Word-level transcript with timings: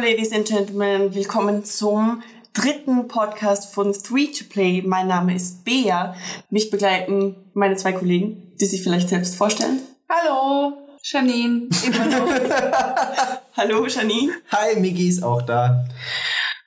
Hello, 0.00 0.12
Ladies 0.12 0.32
and 0.32 0.48
Gentlemen. 0.48 1.14
Willkommen 1.14 1.62
zum 1.62 2.22
dritten 2.54 3.06
Podcast 3.06 3.74
von 3.74 3.92
Three 3.92 4.28
to 4.28 4.46
Play. 4.48 4.80
Mein 4.80 5.08
Name 5.08 5.34
ist 5.34 5.62
Bea. 5.62 6.14
Mich 6.48 6.70
begleiten 6.70 7.36
meine 7.52 7.76
zwei 7.76 7.92
Kollegen, 7.92 8.54
die 8.58 8.64
sich 8.64 8.82
vielleicht 8.82 9.10
selbst 9.10 9.34
vorstellen. 9.36 9.80
Hallo, 10.08 10.72
Janine. 11.02 11.68
Hallo, 13.56 13.86
Janine. 13.86 14.32
Hi, 14.52 14.80
Migi 14.80 15.06
ist 15.06 15.22
auch 15.22 15.42
da. 15.42 15.84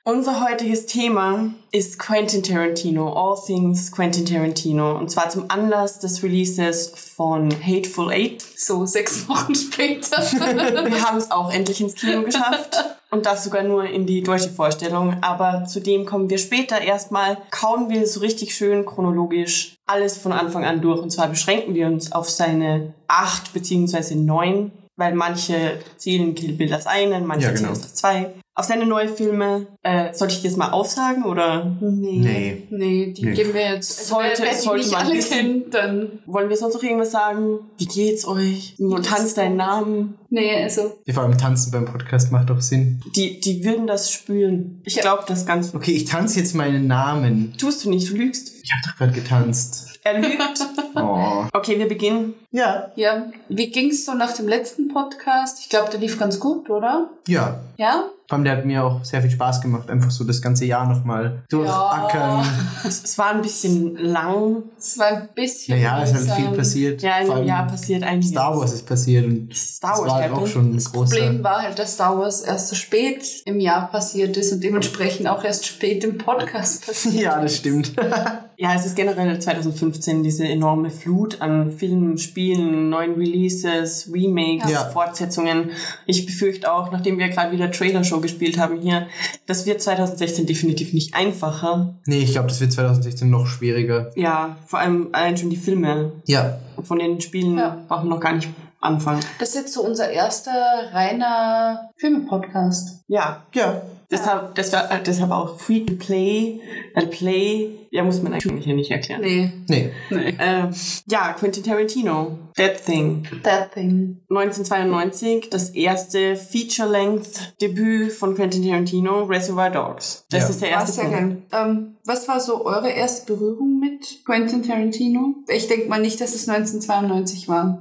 Unser 0.04 0.48
heutiges 0.48 0.86
Thema 0.86 1.54
ist 1.72 1.98
Quentin 1.98 2.42
Tarantino, 2.42 3.12
All 3.14 3.36
Things 3.44 3.90
Quentin 3.90 4.26
Tarantino. 4.26 4.96
Und 4.96 5.10
zwar 5.10 5.28
zum 5.30 5.50
Anlass 5.50 5.98
des 5.98 6.22
Releases 6.22 6.92
von 7.16 7.50
Hateful 7.50 8.12
Eight. 8.12 8.44
So, 8.56 8.86
sechs 8.86 9.28
Wochen 9.28 9.56
später. 9.56 10.22
Wir 10.22 11.02
haben 11.02 11.18
es 11.18 11.32
auch 11.32 11.52
endlich 11.52 11.80
ins 11.80 11.94
Kino 11.96 12.22
geschafft. 12.22 12.76
Und 13.14 13.26
das 13.26 13.44
sogar 13.44 13.62
nur 13.62 13.84
in 13.84 14.06
die 14.06 14.24
deutsche 14.24 14.50
Vorstellung. 14.50 15.18
Aber 15.20 15.66
zu 15.66 15.78
dem 15.80 16.04
kommen 16.04 16.28
wir 16.28 16.38
später. 16.38 16.80
Erstmal 16.80 17.38
kauen 17.52 17.88
wir 17.88 18.08
so 18.08 18.18
richtig 18.18 18.56
schön 18.56 18.84
chronologisch 18.84 19.76
alles 19.86 20.18
von 20.18 20.32
Anfang 20.32 20.64
an 20.64 20.80
durch. 20.80 21.00
Und 21.00 21.10
zwar 21.10 21.28
beschränken 21.28 21.76
wir 21.76 21.86
uns 21.86 22.10
auf 22.10 22.28
seine 22.28 22.92
acht 23.06 23.52
beziehungsweise 23.52 24.18
neun, 24.18 24.72
weil 24.96 25.14
manche 25.14 25.78
zählen 25.96 26.34
Kill 26.34 26.54
Bill 26.54 26.74
als 26.74 26.88
einen, 26.88 27.24
manche 27.24 27.46
Ja, 27.46 27.52
genau. 27.52 27.68
zählen 27.68 27.82
als 27.84 27.94
zwei. 27.94 28.34
Auf 28.56 28.66
seine 28.66 28.86
neue 28.86 29.08
Filme, 29.08 29.66
äh, 29.82 30.14
sollte 30.14 30.34
ich 30.34 30.42
das 30.44 30.56
mal 30.56 30.70
aufsagen 30.70 31.24
oder 31.24 31.76
Nee. 31.80 32.18
Nee. 32.20 32.62
Nee, 32.70 33.12
die 33.12 33.24
Nee. 33.26 33.34
geben 33.34 33.52
wir 33.52 33.74
jetzt. 33.74 33.98
Also, 33.98 34.14
Sollte- 34.14 34.42
die 34.48 34.54
sollte 34.56 34.90
man 34.92 35.06
alle 35.06 35.14
wissen. 35.16 35.30
kennt, 35.36 35.74
dann. 35.74 36.20
wollen 36.26 36.48
wir 36.48 36.56
sonst 36.56 36.74
noch 36.74 36.82
irgendwas 36.84 37.10
sagen? 37.10 37.58
Wie 37.78 37.86
geht's 37.86 38.24
euch? 38.28 38.76
Und 38.78 39.04
tanzt 39.06 39.38
deinen 39.38 39.56
Namen. 39.56 40.14
Nee, 40.30 40.62
also. 40.62 40.92
Ja, 41.04 41.14
vor 41.14 41.24
allem 41.24 41.36
tanzen 41.36 41.72
beim 41.72 41.84
Podcast 41.84 42.30
macht 42.30 42.48
doch 42.50 42.60
Sinn. 42.60 43.00
Die, 43.16 43.40
die 43.40 43.64
würden 43.64 43.86
das 43.88 44.12
spüren. 44.12 44.80
Ich 44.84 44.94
Ja. 44.96 45.02
glaube 45.02 45.24
das 45.26 45.46
ganz. 45.46 45.74
Okay, 45.74 45.92
ich 45.92 46.04
tanze 46.04 46.38
jetzt 46.38 46.54
meinen 46.54 46.86
Namen. 46.86 47.54
Tust 47.58 47.84
du 47.84 47.90
nicht, 47.90 48.08
du 48.10 48.14
lügst. 48.16 48.52
Ich 48.62 48.70
habe 48.72 48.88
doch 48.92 48.96
gerade 48.98 49.12
getanzt. 49.12 49.98
Er 50.04 50.20
lügt. 50.20 50.38
Oh. 50.96 51.44
Okay, 51.52 51.76
wir 51.76 51.88
beginnen. 51.88 52.34
Ja. 52.52 52.92
Ja, 52.94 53.26
wie 53.48 53.68
ging's 53.70 54.04
so 54.06 54.14
nach 54.14 54.32
dem 54.32 54.46
letzten 54.46 54.86
Podcast? 54.86 55.58
Ich 55.60 55.68
glaube, 55.68 55.90
der 55.90 55.98
lief 55.98 56.16
ganz 56.20 56.38
gut, 56.38 56.70
oder? 56.70 57.10
Ja. 57.26 57.58
Ja? 57.78 58.04
Vor 58.28 58.36
allem, 58.36 58.44
der 58.44 58.56
hat 58.56 58.64
mir 58.64 58.82
auch 58.82 59.04
sehr 59.04 59.20
viel 59.20 59.30
Spaß 59.30 59.60
gemacht, 59.60 59.90
einfach 59.90 60.10
so 60.10 60.24
das 60.24 60.40
ganze 60.40 60.64
Jahr 60.64 60.88
nochmal 60.88 61.42
durchackern. 61.50 62.46
Es, 62.86 63.04
es 63.04 63.18
war 63.18 63.32
ein 63.34 63.42
bisschen 63.42 63.96
lang. 63.96 64.62
Es 64.78 64.98
war 64.98 65.08
ein 65.08 65.28
bisschen. 65.34 65.76
Naja, 65.76 66.02
es 66.02 66.12
ist 66.12 66.30
halt 66.30 66.40
viel 66.40 66.56
passiert. 66.56 67.02
Ja, 67.02 67.18
in 67.18 67.30
einem 67.30 67.46
Jahr 67.46 67.66
passiert 67.66 68.02
einiges. 68.02 68.30
Star 68.30 68.58
Wars 68.58 68.72
ist 68.72 68.86
passiert 68.86 69.26
und 69.26 69.54
Star 69.54 69.90
das 69.90 70.00
Wars, 70.00 70.10
war 70.10 70.20
der 70.20 70.34
auch 70.34 70.46
schon 70.46 70.70
ein 70.70 70.74
Das. 70.76 70.90
Problem 70.90 71.44
war 71.44 71.62
halt, 71.62 71.78
dass 71.78 71.94
Star 71.94 72.18
Wars 72.18 72.40
erst 72.40 72.68
so 72.68 72.76
spät 72.76 73.26
im 73.44 73.60
Jahr 73.60 73.90
passiert 73.90 74.36
ist 74.38 74.52
und 74.52 74.64
dementsprechend 74.64 75.28
auch 75.28 75.44
erst 75.44 75.66
spät 75.66 76.02
im 76.02 76.16
Podcast 76.16 76.86
passiert 76.86 77.14
Ja, 77.14 77.40
das 77.40 77.56
stimmt. 77.56 77.92
Ja, 78.56 78.74
es 78.74 78.86
ist 78.86 78.94
generell 78.94 79.38
2015 79.38 80.22
diese 80.22 80.46
enorme 80.46 80.90
Flut 80.90 81.40
an 81.40 81.70
Filmen, 81.70 82.18
Spielen, 82.18 82.88
neuen 82.88 83.14
Releases, 83.14 84.10
Remakes, 84.12 84.70
Ja. 84.70 84.84
Fortsetzungen. 84.84 85.70
Ich 86.06 86.24
befürchte 86.26 86.72
auch, 86.72 86.92
nachdem 86.92 87.18
wir 87.18 87.28
gerade 87.28 87.52
wieder 87.52 87.70
Trailer-Show 87.70 88.20
gespielt 88.20 88.58
haben 88.58 88.80
hier, 88.80 89.06
das 89.46 89.66
wird 89.66 89.82
2016 89.82 90.46
definitiv 90.46 90.92
nicht 90.92 91.14
einfacher. 91.14 91.94
nee, 92.06 92.18
ich 92.20 92.32
glaube, 92.32 92.48
das 92.48 92.60
wird 92.60 92.72
2016 92.72 93.28
noch 93.28 93.46
schwieriger. 93.46 94.10
Ja, 94.16 94.56
vor 94.66 94.78
allem 94.78 95.08
allein 95.12 95.36
schon 95.36 95.50
die 95.50 95.56
Filme. 95.56 96.12
Ja. 96.26 96.58
Von 96.82 96.98
den 96.98 97.20
Spielen 97.20 97.58
Ja. 97.58 97.78
brauchen 97.88 98.06
wir 98.08 98.10
noch 98.14 98.20
gar 98.20 98.34
nicht 98.34 98.48
anfangen. 98.80 99.20
Das 99.38 99.50
ist 99.50 99.54
jetzt 99.54 99.72
so 99.72 99.82
unser 99.82 100.10
erster 100.10 100.52
reiner 100.92 101.90
Filme-Podcast. 101.96 103.00
Ja, 103.08 103.42
Ja. 103.54 103.82
Deshalb, 104.10 104.54
das 104.54 104.72
war, 104.72 104.88
deshalb 105.04 105.30
auch 105.30 105.58
Free 105.58 105.80
to 105.80 105.94
Play, 105.94 106.60
weil 106.94 107.06
Play, 107.08 107.70
ja, 107.90 108.02
muss 108.04 108.22
man 108.22 108.32
eigentlich 108.32 108.64
hier 108.64 108.74
nicht 108.74 108.90
erklären. 108.90 109.20
Nee. 109.22 109.52
Nee. 109.68 109.90
Nee. 110.10 110.34
Äh, 110.38 110.68
ja, 111.08 111.32
Quentin 111.32 111.62
Tarantino, 111.62 112.38
That 112.56 112.84
Thing. 112.84 113.26
That 113.42 113.72
thing. 113.74 114.20
1992 114.30 115.50
das 115.50 115.70
erste 115.70 116.36
Feature-Length-Debüt 116.36 118.12
von 118.12 118.34
Quentin 118.34 118.62
Tarantino, 118.66 119.24
Reservoir 119.24 119.70
Dogs. 119.70 120.24
Das 120.30 120.44
Ja. 120.44 120.48
ist 120.50 120.62
der 120.62 120.70
War 120.70 120.78
erste 120.80 120.92
sehr 120.92 121.04
Punkt. 121.10 121.50
geil. 121.50 121.66
Ähm, 121.66 121.96
was 122.04 122.28
war 122.28 122.40
so 122.40 122.64
eure 122.64 122.90
erste 122.90 123.32
Berührung 123.32 123.80
mit 123.80 124.24
Quentin 124.24 124.62
Tarantino? 124.62 125.34
Ich 125.48 125.66
denke 125.68 125.88
mal 125.88 126.00
nicht, 126.00 126.20
dass 126.20 126.34
es 126.34 126.48
1992 126.48 127.48
war. 127.48 127.78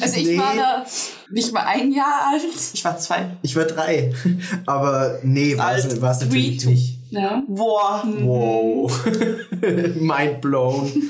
Also 0.00 0.16
ich 0.16 0.26
Nee. 0.28 0.38
war 0.38 0.54
da 0.56 0.86
nicht 1.30 1.52
mal 1.52 1.64
ein 1.66 1.92
Jahr 1.92 2.30
alt. 2.32 2.42
Ich 2.72 2.84
war 2.84 2.96
zwei. 2.98 3.26
Ich 3.42 3.54
war 3.56 3.64
drei. 3.64 4.12
Aber 4.66 5.18
nee, 5.22 5.56
war 5.58 5.76
es 5.76 5.84
natürlich 6.00 6.58
to- 6.62 6.70
nicht. 6.70 6.98
Ja. 7.10 7.42
Boah. 7.46 8.02
Wow. 8.22 9.04
Mind 10.00 10.40
blown. 10.40 10.90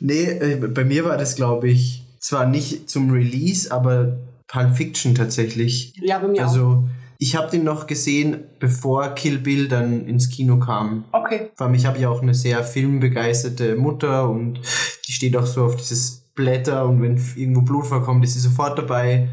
nee, 0.00 0.24
äh, 0.24 0.56
bei 0.56 0.84
mir 0.84 1.04
war 1.04 1.16
das, 1.16 1.36
glaube 1.36 1.68
ich, 1.68 2.02
zwar 2.18 2.46
nicht 2.46 2.90
zum 2.90 3.10
Release, 3.10 3.70
aber 3.70 4.16
Pulp 4.48 4.76
Fiction 4.76 5.14
tatsächlich. 5.14 5.94
Ja, 6.02 6.18
bei 6.18 6.28
mir 6.28 6.46
auch. 6.46 6.82
Ich 7.22 7.36
habe 7.36 7.50
den 7.50 7.64
noch 7.64 7.86
gesehen, 7.86 8.44
bevor 8.60 9.10
Kill 9.10 9.40
Bill 9.40 9.68
dann 9.68 10.06
ins 10.06 10.30
Kino 10.30 10.58
kam. 10.58 11.04
Okay. 11.12 11.50
Vor 11.54 11.66
allem, 11.66 11.74
ich 11.74 11.84
habe 11.84 11.98
ja 11.98 12.08
auch 12.08 12.22
eine 12.22 12.32
sehr 12.32 12.64
filmbegeisterte 12.64 13.76
Mutter 13.76 14.30
und 14.30 14.58
die 15.06 15.12
steht 15.12 15.36
auch 15.36 15.44
so 15.44 15.64
auf 15.66 15.76
dieses 15.76 16.30
Blätter 16.34 16.86
und 16.86 17.02
wenn 17.02 17.22
irgendwo 17.36 17.60
Blut 17.60 17.86
vorkommt, 17.88 18.24
ist 18.24 18.32
sie 18.32 18.40
sofort 18.40 18.78
dabei. 18.78 19.28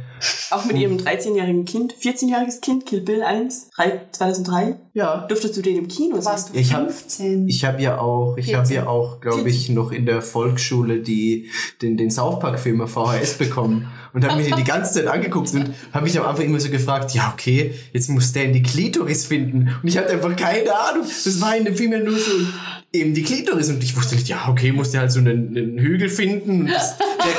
Auch 0.52 0.66
mit 0.66 0.78
ihrem 0.78 0.98
13-jährigen 0.98 1.66
Kind, 1.66 1.94
14-jähriges 1.96 2.62
Kind, 2.62 2.86
Kill 2.86 3.02
Bill 3.02 3.22
1, 3.24 3.70
3, 3.76 4.02
2003. 4.12 4.76
Ja. 4.94 5.26
Durftest 5.28 5.56
du 5.58 5.62
den 5.62 5.78
im 5.78 5.88
Kino 5.88 6.16
sehen? 6.16 6.26
Warst 6.26 6.50
du 6.54 6.58
Ich 6.60 6.74
hab- 6.74 6.86
15? 6.90 7.48
Ich 7.48 7.64
habe 7.66 7.82
ja 7.82 8.00
auch, 8.00 8.36
ich 8.38 8.54
habe 8.56 8.66
14. 8.68 8.76
ja 8.76 8.88
auch, 8.88 9.20
glaube 9.22 9.50
ich, 9.50 9.70
noch 9.70 9.92
in 9.92 10.06
der 10.06 10.22
Volksschule 10.22 11.00
die, 11.02 11.50
den, 11.82 11.98
den 11.98 12.10
South 12.12 12.40
Park 12.40 12.60
Film 12.60 12.82
auf 12.82 12.92
VHS 12.92 13.38
bekommen 13.38 13.88
und 14.14 14.26
habe 14.28 14.42
mir 14.42 14.48
den 14.48 14.56
die 14.58 14.64
ganze 14.64 14.94
Zeit 14.96 15.08
angeguckt 15.08 15.54
und 15.54 15.70
habe 15.94 16.06
mich 16.06 16.18
am 16.20 16.26
Anfang 16.26 16.46
immer 16.46 16.60
so 16.60 16.70
gefragt, 16.70 17.12
ja 17.14 17.32
okay, 17.34 17.74
jetzt 17.94 18.10
muss 18.10 18.32
der 18.34 18.46
in 18.46 18.54
die 18.54 18.64
Klitoris 18.64 19.26
finden 19.26 19.70
und 19.82 19.88
ich 19.88 19.98
hatte 19.98 20.10
einfach 20.14 20.36
keine 20.36 20.74
Ahnung. 20.74 21.04
Das 21.06 21.40
war 21.42 21.56
in 21.56 21.66
dem 21.66 21.76
Film 21.76 21.92
ja 21.92 22.00
nur 22.00 22.18
so 22.18 22.32
eben 22.94 23.14
die 23.14 23.22
Klitoris 23.22 23.70
und 23.70 23.84
ich 23.84 23.96
wusste 23.96 24.16
nicht, 24.16 24.28
ja 24.28 24.48
okay, 24.50 24.72
muss 24.72 24.92
der 24.92 25.02
halt 25.02 25.12
so 25.12 25.20
einen, 25.20 25.56
einen 25.56 25.78
Hügel 25.78 26.10
finden 26.10 26.62
und 26.62 26.68
das, 26.72 26.98
der, 26.98 27.06
der, 27.06 27.34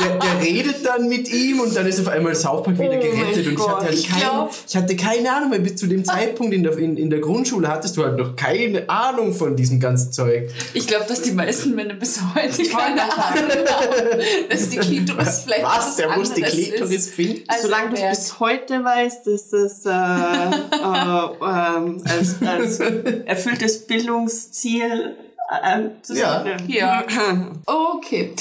der, 0.00 0.18
der 0.18 0.46
redet 0.46 0.84
dann 0.84 1.08
mit 1.08 1.32
ihm 1.32 1.60
und 1.60 1.76
dann 1.76 1.86
ist 1.86 2.00
auf 2.00 2.08
einmal 2.08 2.34
South 2.34 2.64
Park 2.64 2.78
wieder 2.78 2.96
Oh 2.96 3.00
gerettet 3.00 3.46
und 3.46 3.54
ich 3.54 3.68
hatte, 3.68 3.84
halt 3.84 3.94
ich 3.94 4.08
kein, 4.08 4.48
ich 4.68 4.76
hatte 4.76 4.96
keine 4.96 5.32
Ahnung, 5.32 5.50
weil 5.50 5.60
bis 5.60 5.76
zu 5.76 5.86
dem 5.86 6.04
Zeitpunkt 6.04 6.54
in 6.54 6.62
der, 6.62 6.76
in, 6.78 6.96
in 6.96 7.10
der 7.10 7.20
Grundschule 7.20 7.68
hattest 7.68 7.96
du 7.96 8.04
halt 8.04 8.16
noch 8.16 8.36
keine 8.36 8.88
Ahnung 8.88 9.34
von 9.34 9.56
diesem 9.56 9.80
ganzen 9.80 10.12
Zeug. 10.12 10.50
Ich 10.74 10.86
glaube, 10.86 11.06
dass 11.08 11.22
die 11.22 11.32
meisten 11.32 11.74
Männer 11.74 11.94
bis 11.94 12.20
heute 12.34 12.62
keine 12.64 13.02
Ahnung 13.02 13.66
haben, 13.66 14.20
dass 14.48 14.68
die 14.68 14.76
Klitoris 14.76 15.40
vielleicht 15.44 15.64
Was? 15.64 15.96
Der 15.96 16.16
muss 16.16 16.32
die 16.32 16.42
Klitoris 16.42 16.90
ist. 16.90 17.14
finden? 17.14 17.44
Also 17.48 17.68
Solange 17.68 17.94
du 17.94 18.08
bis 18.08 18.40
heute 18.40 18.84
weißt, 18.84 19.26
ist 19.26 19.52
es 19.52 19.86
äh, 19.86 19.90
äh, 19.90 19.92
ähm, 19.92 22.02
als, 22.04 22.36
als 22.44 22.80
erfülltes 23.26 23.86
Bildungsziel 23.86 25.16
äh, 25.50 26.02
zu 26.02 26.14
Ja. 26.16 26.44
Ja. 26.66 27.04
Okay. 27.66 28.32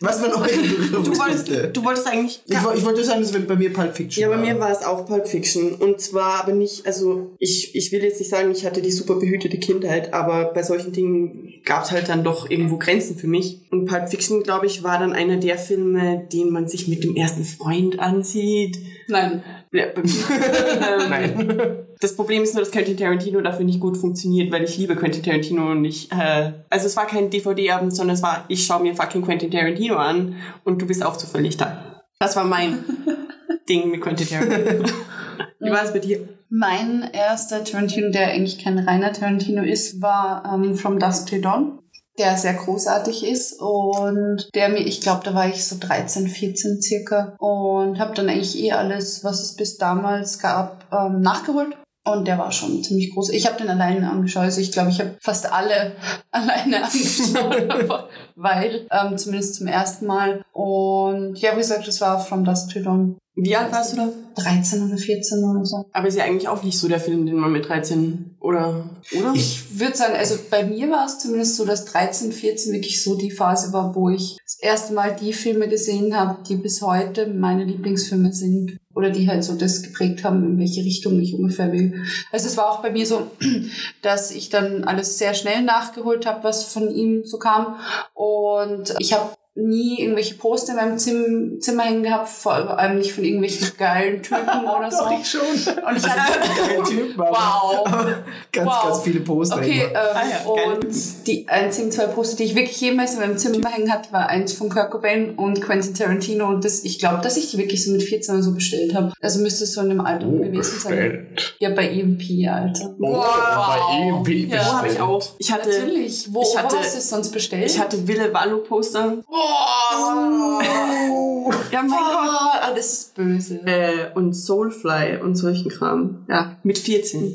Was 0.00 0.20
war 0.20 0.28
noch 0.28 0.46
Du 0.46 1.18
wolltest, 1.18 1.76
du 1.76 1.84
wolltest 1.84 2.06
eigentlich. 2.06 2.42
Ich, 2.46 2.56
ich 2.56 2.84
wollte 2.84 3.02
sagen, 3.02 3.22
das 3.22 3.32
wäre 3.32 3.44
bei 3.44 3.56
mir 3.56 3.72
Pulp 3.72 3.96
Fiction. 3.96 4.20
Ja, 4.20 4.28
bei 4.28 4.36
war. 4.36 4.44
mir 4.44 4.60
war 4.60 4.70
es 4.70 4.82
auch 4.82 5.06
Pulp 5.06 5.26
Fiction. 5.26 5.74
Und 5.74 6.00
zwar 6.00 6.42
aber 6.42 6.52
nicht, 6.52 6.86
also 6.86 7.34
ich, 7.38 7.74
ich 7.74 7.92
will 7.92 8.02
jetzt 8.02 8.18
nicht 8.18 8.28
sagen, 8.28 8.50
ich 8.50 8.66
hatte 8.66 8.82
die 8.82 8.92
super 8.92 9.14
behütete 9.14 9.58
Kindheit, 9.58 10.12
aber 10.12 10.52
bei 10.52 10.62
solchen 10.62 10.92
Dingen 10.92 11.54
gab 11.64 11.84
es 11.84 11.92
halt 11.92 12.08
dann 12.10 12.24
doch 12.24 12.50
irgendwo 12.50 12.76
Grenzen 12.76 13.16
für 13.16 13.26
mich. 13.26 13.60
Und 13.70 13.86
Pulp 13.86 14.10
Fiction, 14.10 14.42
glaube 14.42 14.66
ich, 14.66 14.82
war 14.82 14.98
dann 14.98 15.14
einer 15.14 15.38
der 15.38 15.56
Filme, 15.56 16.26
den 16.30 16.50
man 16.50 16.68
sich 16.68 16.88
mit 16.88 17.02
dem 17.02 17.16
ersten 17.16 17.44
Freund 17.44 17.98
ansieht. 17.98 18.78
Nein. 19.08 19.42
Ja, 19.76 19.86
Nein. 21.08 21.86
Das 22.00 22.16
Problem 22.16 22.42
ist 22.42 22.54
nur, 22.54 22.62
dass 22.62 22.72
Quentin 22.72 22.96
Tarantino 22.96 23.40
dafür 23.40 23.64
nicht 23.64 23.80
gut 23.80 23.96
funktioniert, 23.96 24.50
weil 24.50 24.64
ich 24.64 24.78
liebe 24.78 24.96
Quentin 24.96 25.22
Tarantino 25.22 25.70
und 25.70 25.84
ich, 25.84 26.10
äh, 26.12 26.52
also 26.70 26.86
es 26.86 26.96
war 26.96 27.06
kein 27.06 27.30
DVD-Abend, 27.30 27.94
sondern 27.94 28.16
es 28.16 28.22
war, 28.22 28.44
ich 28.48 28.64
schaue 28.64 28.82
mir 28.82 28.94
fucking 28.94 29.22
Quentin 29.22 29.50
Tarantino 29.50 29.96
an 29.96 30.36
und 30.64 30.80
du 30.80 30.86
bist 30.86 31.04
auch 31.04 31.16
zufällig 31.16 31.56
da. 31.56 32.02
Das 32.18 32.36
war 32.36 32.44
mein 32.44 32.84
Ding 33.68 33.90
mit 33.90 34.00
Quentin 34.00 34.28
Tarantino. 34.28 34.84
Wie 35.60 35.70
war 35.70 35.82
es 35.82 35.92
bei 35.92 35.98
dir? 35.98 36.28
Mein 36.48 37.10
erster 37.12 37.64
Tarantino, 37.64 38.10
der 38.10 38.28
eigentlich 38.28 38.62
kein 38.62 38.78
reiner 38.78 39.12
Tarantino 39.12 39.62
ist, 39.62 40.00
war 40.00 40.44
ähm, 40.54 40.76
From 40.76 40.98
Dusk 40.98 41.26
Till 41.26 41.40
Dawn, 41.40 41.80
der 42.18 42.36
sehr 42.36 42.54
großartig 42.54 43.26
ist 43.26 43.60
und 43.60 44.48
der 44.54 44.68
mir, 44.68 44.80
ich 44.80 45.00
glaube, 45.00 45.22
da 45.24 45.34
war 45.34 45.48
ich 45.48 45.64
so 45.64 45.76
13, 45.78 46.28
14 46.28 46.80
circa 46.80 47.36
und 47.38 47.98
habe 47.98 48.14
dann 48.14 48.28
eigentlich 48.28 48.58
eh 48.58 48.72
alles, 48.72 49.22
was 49.22 49.42
es 49.42 49.56
bis 49.56 49.76
damals 49.76 50.38
gab, 50.38 50.84
ähm, 50.92 51.20
nachgeholt. 51.20 51.76
Und 52.06 52.28
der 52.28 52.38
war 52.38 52.52
schon 52.52 52.84
ziemlich 52.84 53.12
groß. 53.12 53.30
Ich 53.30 53.48
habe 53.48 53.58
den 53.58 53.68
alleine 53.68 54.08
angeschaut. 54.08 54.44
Also 54.44 54.60
ich 54.60 54.70
glaube, 54.70 54.90
ich 54.90 55.00
habe 55.00 55.16
fast 55.20 55.52
alle 55.52 55.96
alleine 56.30 56.84
angeschaut, 56.84 58.08
weil, 58.36 58.86
ähm, 58.92 59.18
zumindest 59.18 59.56
zum 59.56 59.66
ersten 59.66 60.06
Mal. 60.06 60.42
Und 60.52 61.36
ja, 61.38 61.52
wie 61.54 61.58
gesagt, 61.58 61.88
das 61.88 62.00
war 62.00 62.20
From 62.20 62.44
Dusk 62.44 62.70
Till 62.70 62.84
Dawn. 62.84 63.18
Wie 63.38 63.54
alt 63.54 63.70
warst 63.70 63.92
du 63.92 63.96
da? 63.96 64.12
13 64.36 64.88
oder 64.88 64.96
14 64.96 65.44
oder 65.44 65.64
so. 65.64 65.84
Aber 65.92 66.08
ist 66.08 66.16
ja 66.16 66.24
eigentlich 66.24 66.48
auch 66.48 66.62
nicht 66.62 66.78
so 66.78 66.88
der 66.88 67.00
Film, 67.00 67.26
den 67.26 67.36
man 67.36 67.52
mit 67.52 67.68
13 67.68 68.36
oder, 68.40 68.88
oder? 69.12 69.32
Ich 69.34 69.78
würde 69.78 69.94
sagen, 69.94 70.14
also 70.16 70.36
bei 70.50 70.64
mir 70.64 70.90
war 70.90 71.04
es 71.04 71.18
zumindest 71.18 71.56
so, 71.56 71.66
dass 71.66 71.84
13, 71.84 72.32
14 72.32 72.72
wirklich 72.72 73.02
so 73.02 73.16
die 73.16 73.30
Phase 73.30 73.74
war, 73.74 73.94
wo 73.94 74.08
ich 74.08 74.38
das 74.42 74.58
erste 74.58 74.94
Mal 74.94 75.14
die 75.16 75.34
Filme 75.34 75.68
gesehen 75.68 76.16
habe, 76.16 76.42
die 76.48 76.56
bis 76.56 76.80
heute 76.80 77.26
meine 77.26 77.64
Lieblingsfilme 77.64 78.32
sind. 78.32 78.78
Oder 78.94 79.10
die 79.10 79.28
halt 79.28 79.44
so 79.44 79.52
das 79.52 79.82
geprägt 79.82 80.24
haben, 80.24 80.42
in 80.42 80.58
welche 80.58 80.80
Richtung 80.80 81.20
ich 81.20 81.34
ungefähr 81.34 81.70
will. 81.70 82.06
Also 82.32 82.46
es 82.46 82.56
war 82.56 82.70
auch 82.70 82.80
bei 82.80 82.90
mir 82.90 83.04
so, 83.04 83.26
dass 84.02 84.30
ich 84.30 84.48
dann 84.48 84.84
alles 84.84 85.18
sehr 85.18 85.34
schnell 85.34 85.60
nachgeholt 85.60 86.24
habe, 86.24 86.42
was 86.44 86.64
von 86.64 86.90
ihm 86.90 87.22
so 87.24 87.38
kam. 87.38 87.76
Und 88.14 88.94
ich 88.98 89.12
habe 89.12 89.36
nie 89.56 90.00
irgendwelche 90.00 90.34
Poster 90.34 90.72
in 90.72 90.76
meinem 90.76 90.98
Zim 90.98 91.56
Zimmer 91.60 91.84
hängen 91.84 92.02
gehabt, 92.02 92.28
vor 92.28 92.52
allem 92.78 92.98
nicht 92.98 93.12
von 93.12 93.24
irgendwelchen 93.24 93.70
geilen 93.78 94.22
Typen 94.22 94.64
oder 94.78 94.90
so. 94.90 95.04
Doch, 95.04 95.20
ich 95.20 95.28
schon. 95.28 95.40
Und 95.40 95.96
ich 95.96 96.06
hatte, 96.06 96.38
Geil 96.68 96.82
Typ, 96.84 97.18
aber 97.18 97.30
wow. 97.30 97.88
ganz, 98.52 98.66
Wow. 98.68 98.84
ganz 98.84 99.02
viele 99.02 99.20
Poster. 99.20 99.56
Okay, 99.56 99.82
ähm, 99.84 99.90
immer. 99.90 99.98
Ah 100.14 100.22
ja, 100.28 100.54
geil. 100.54 100.78
und 100.78 101.26
die 101.26 101.48
einzigen 101.48 101.90
zwei 101.90 102.06
Poster, 102.06 102.36
die 102.36 102.44
ich 102.44 102.54
wirklich 102.54 102.80
jemals 102.80 103.14
in 103.14 103.20
meinem 103.20 103.38
Zimmer 103.38 103.68
hängen 103.70 103.92
hatte, 103.92 104.12
war 104.12 104.28
eins 104.28 104.52
von 104.52 104.68
Kurt 104.68 104.90
Cobain 104.90 105.34
und 105.36 105.60
Quentin 105.62 105.94
Tarantino. 105.94 106.46
Und 106.48 106.64
das, 106.64 106.84
ich 106.84 106.98
glaube, 106.98 107.22
dass 107.22 107.36
ich 107.36 107.50
die 107.50 107.58
wirklich 107.58 107.84
so 107.84 107.92
mit 107.92 108.02
14 108.02 108.34
oder 108.34 108.42
so 108.44 108.52
bestellt 108.52 108.94
habe. 108.94 109.12
Also 109.20 109.40
müsste 109.40 109.64
es 109.64 109.72
so 109.72 109.80
in 109.80 109.88
dem 109.88 110.00
Alter 110.00 110.26
Oh, 110.26 110.32
gewesen 110.38 110.78
sein. 110.80 110.92
bestellt. 110.92 111.54
Ja, 111.60 111.70
bei 111.70 111.88
EMP, 111.88 112.22
Alter. 112.48 112.94
Oh, 113.00 113.22
bei 113.22 114.06
EMP 114.06 114.28
Ja. 114.52 114.58
Wo 114.60 114.72
habe 114.72 114.86
ich 114.88 114.92
bestellt. 114.94 115.00
auch. 115.00 115.26
Ich 115.38 115.52
hatte, 115.52 115.68
Natürlich. 115.70 116.28
Wo, 116.34 116.42
ich 116.42 116.56
hatte- 116.58 116.74
wo 116.74 116.78
hast 116.78 116.94
du 116.94 116.98
es 116.98 117.08
sonst 117.08 117.30
bestellt? 117.30 117.70
ich 117.70 117.78
hatte 117.80 118.06
Wille 118.06 118.32
Wallo 118.34 118.58
Poster. 118.58 119.18
Oh, 119.48 121.50
Ja, 121.72 121.82
mein 121.82 121.90
Gott. 121.90 122.62
ah, 122.62 122.72
das 122.74 122.92
ist 122.92 123.14
böse. 123.14 123.60
Äh, 123.66 124.12
und 124.14 124.34
Soulfly 124.34 125.20
und 125.22 125.36
solchen 125.36 125.70
Kram. 125.70 126.24
Ja, 126.28 126.58
mit 126.62 126.78
14. 126.78 127.34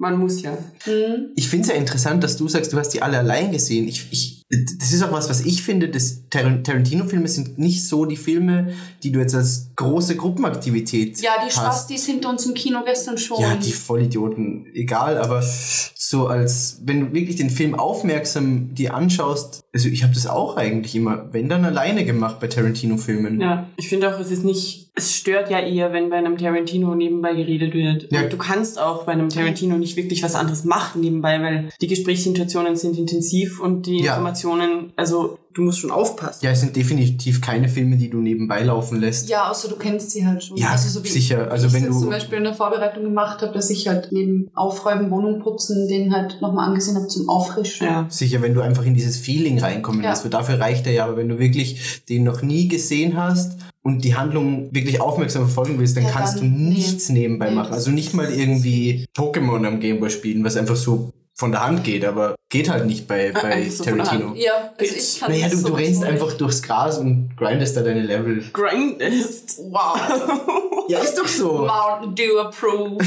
Man 0.00 0.16
muss 0.16 0.42
ja. 0.42 0.56
Hm? 0.84 1.30
Ich 1.34 1.48
finde 1.48 1.62
es 1.66 1.70
ja 1.70 1.74
interessant, 1.76 2.22
dass 2.22 2.36
du 2.36 2.46
sagst, 2.46 2.72
du 2.72 2.78
hast 2.78 2.90
die 2.90 3.02
alle 3.02 3.18
allein 3.18 3.50
gesehen. 3.50 3.88
Ich, 3.88 4.06
ich, 4.12 4.44
das 4.78 4.92
ist 4.92 5.02
auch 5.02 5.10
was, 5.10 5.28
was 5.28 5.40
ich 5.44 5.64
finde, 5.64 5.88
dass 5.88 6.28
Tar- 6.30 6.62
Tarantino-Filme 6.62 7.26
sind 7.26 7.58
nicht 7.58 7.84
so 7.84 8.04
die 8.04 8.16
Filme, 8.16 8.74
die 9.02 9.10
du 9.10 9.18
jetzt 9.18 9.34
als 9.34 9.70
große 9.74 10.14
Gruppenaktivität 10.14 11.20
Ja, 11.20 11.32
die 11.42 11.46
hast. 11.46 11.54
Spastis 11.56 12.06
hinter 12.06 12.28
uns 12.28 12.46
im 12.46 12.54
Kino 12.54 12.84
gestern 12.84 13.18
schon. 13.18 13.40
Ja, 13.40 13.56
die 13.56 13.72
Vollidioten, 13.72 14.66
egal, 14.72 15.18
aber 15.18 15.42
so 16.08 16.26
als, 16.26 16.80
wenn 16.86 17.00
du 17.00 17.12
wirklich 17.12 17.36
den 17.36 17.50
Film 17.50 17.74
aufmerksam 17.74 18.74
dir 18.74 18.94
anschaust, 18.94 19.60
also 19.74 19.90
ich 19.90 20.02
habe 20.02 20.14
das 20.14 20.26
auch 20.26 20.56
eigentlich 20.56 20.94
immer, 20.96 21.28
wenn 21.32 21.50
dann 21.50 21.66
alleine 21.66 22.06
gemacht 22.06 22.40
bei 22.40 22.46
Tarantino-Filmen. 22.46 23.38
Ja, 23.42 23.68
ich 23.76 23.90
finde 23.90 24.08
auch, 24.14 24.18
es 24.18 24.30
ist 24.30 24.42
nicht, 24.42 24.90
es 24.94 25.14
stört 25.14 25.50
ja 25.50 25.60
eher, 25.60 25.92
wenn 25.92 26.08
bei 26.08 26.16
einem 26.16 26.38
Tarantino 26.38 26.94
nebenbei 26.94 27.34
geredet 27.34 27.74
wird. 27.74 28.10
Ja. 28.10 28.22
Und 28.22 28.32
du 28.32 28.38
kannst 28.38 28.80
auch 28.80 29.04
bei 29.04 29.12
einem 29.12 29.28
Tarantino 29.28 29.76
nicht 29.76 29.96
wirklich 29.96 30.22
was 30.22 30.34
anderes 30.34 30.64
machen 30.64 31.02
nebenbei, 31.02 31.42
weil 31.42 31.68
die 31.82 31.88
Gesprächssituationen 31.88 32.74
sind 32.76 32.96
intensiv 32.96 33.60
und 33.60 33.84
die 33.84 33.98
Ja. 34.02 34.14
Informationen, 34.14 34.94
also 34.96 35.38
du 35.58 35.64
musst 35.64 35.80
schon 35.80 35.90
aufpassen. 35.90 36.38
Ja, 36.44 36.52
es 36.52 36.60
sind 36.60 36.74
definitiv 36.76 37.40
keine 37.40 37.68
Filme, 37.68 37.96
die 37.96 38.08
du 38.08 38.18
nebenbei 38.18 38.62
laufen 38.62 39.00
lässt. 39.00 39.28
Ja, 39.28 39.50
außer 39.50 39.68
du 39.68 39.76
kennst 39.76 40.10
sie 40.12 40.24
halt 40.26 40.42
schon. 40.44 40.56
Ja, 40.56 40.68
also 40.70 40.88
so 40.88 41.04
wie 41.04 41.08
sicher. 41.08 41.46
Ich, 41.46 41.52
Also 41.52 41.66
ich 41.66 41.72
wenn 41.72 41.86
du- 41.86 41.98
zum 41.98 42.08
Beispiel 42.10 42.38
in 42.38 42.44
der 42.44 42.54
Vorbereitung 42.54 43.02
gemacht 43.04 43.42
habe, 43.42 43.52
dass 43.52 43.68
ich 43.70 43.88
halt 43.88 44.08
neben 44.12 44.48
Aufräumen, 44.54 45.10
Wohnung 45.10 45.40
putzen, 45.40 45.88
den 45.88 46.14
halt 46.14 46.40
nochmal 46.40 46.68
angesehen 46.68 46.96
habe 46.96 47.08
zum 47.08 47.28
Auffrischen. 47.28 47.86
Ja. 47.86 48.06
Sicher, 48.08 48.40
wenn 48.42 48.54
du 48.54 48.60
einfach 48.60 48.84
in 48.86 48.94
dieses 48.94 49.16
Feeling 49.18 49.58
reinkommen 49.58 50.02
Ja. 50.02 50.14
Weil 50.22 50.30
Dafür 50.30 50.60
reicht 50.60 50.86
er 50.86 50.92
ja, 50.92 51.04
aber 51.06 51.16
wenn 51.16 51.28
du 51.28 51.38
wirklich 51.38 52.02
den 52.08 52.22
noch 52.24 52.42
nie 52.42 52.68
gesehen 52.68 53.16
hast 53.16 53.58
und 53.82 54.04
die 54.04 54.14
Handlung 54.14 54.68
wirklich 54.72 55.00
aufmerksam 55.00 55.42
verfolgen 55.42 55.78
willst, 55.78 55.96
dann 55.96 56.04
Ja, 56.04 56.10
kannst 56.10 56.36
dann- 56.40 56.52
du 56.54 56.60
nichts 56.68 57.08
nebenbei 57.08 57.48
Nee, 57.50 57.54
machen. 57.56 57.72
Also 57.72 57.90
nicht 57.90 58.14
mal 58.14 58.30
irgendwie 58.32 59.06
Pokémon 59.16 59.66
am 59.66 59.80
Gameboy 59.80 60.10
spielen, 60.10 60.44
was 60.44 60.56
einfach 60.56 60.76
so 60.76 61.10
von 61.38 61.52
der 61.52 61.64
Hand 61.64 61.84
geht, 61.84 62.04
aber 62.04 62.34
geht 62.50 62.68
halt 62.68 62.86
nicht 62.86 63.06
bei, 63.06 63.32
Ah, 63.32 63.38
bei 63.40 63.68
so 63.70 63.84
der 63.84 63.96
Tarantino. 63.96 64.34
Ja, 64.34 64.72
also 64.76 64.94
ich 64.96 65.20
kann 65.20 65.30
Naja, 65.30 65.48
du, 65.48 65.54
du 65.54 65.56
sowieso 65.60 65.74
rennst 65.76 66.00
nicht. 66.00 66.10
einfach 66.10 66.32
durchs 66.32 66.62
Gras 66.62 66.98
und 66.98 67.30
grindest 67.36 67.76
da 67.76 67.82
deine 67.82 68.02
Level. 68.02 68.44
Grind 68.52 69.00
ist. 69.00 69.58
Wow. 69.70 70.00
Ja, 70.88 70.98
ist 70.98 71.16
doch 71.16 71.28
so. 71.28 71.58
Mountain 71.64 72.14
Dew 72.16 72.38
approved. 72.40 73.06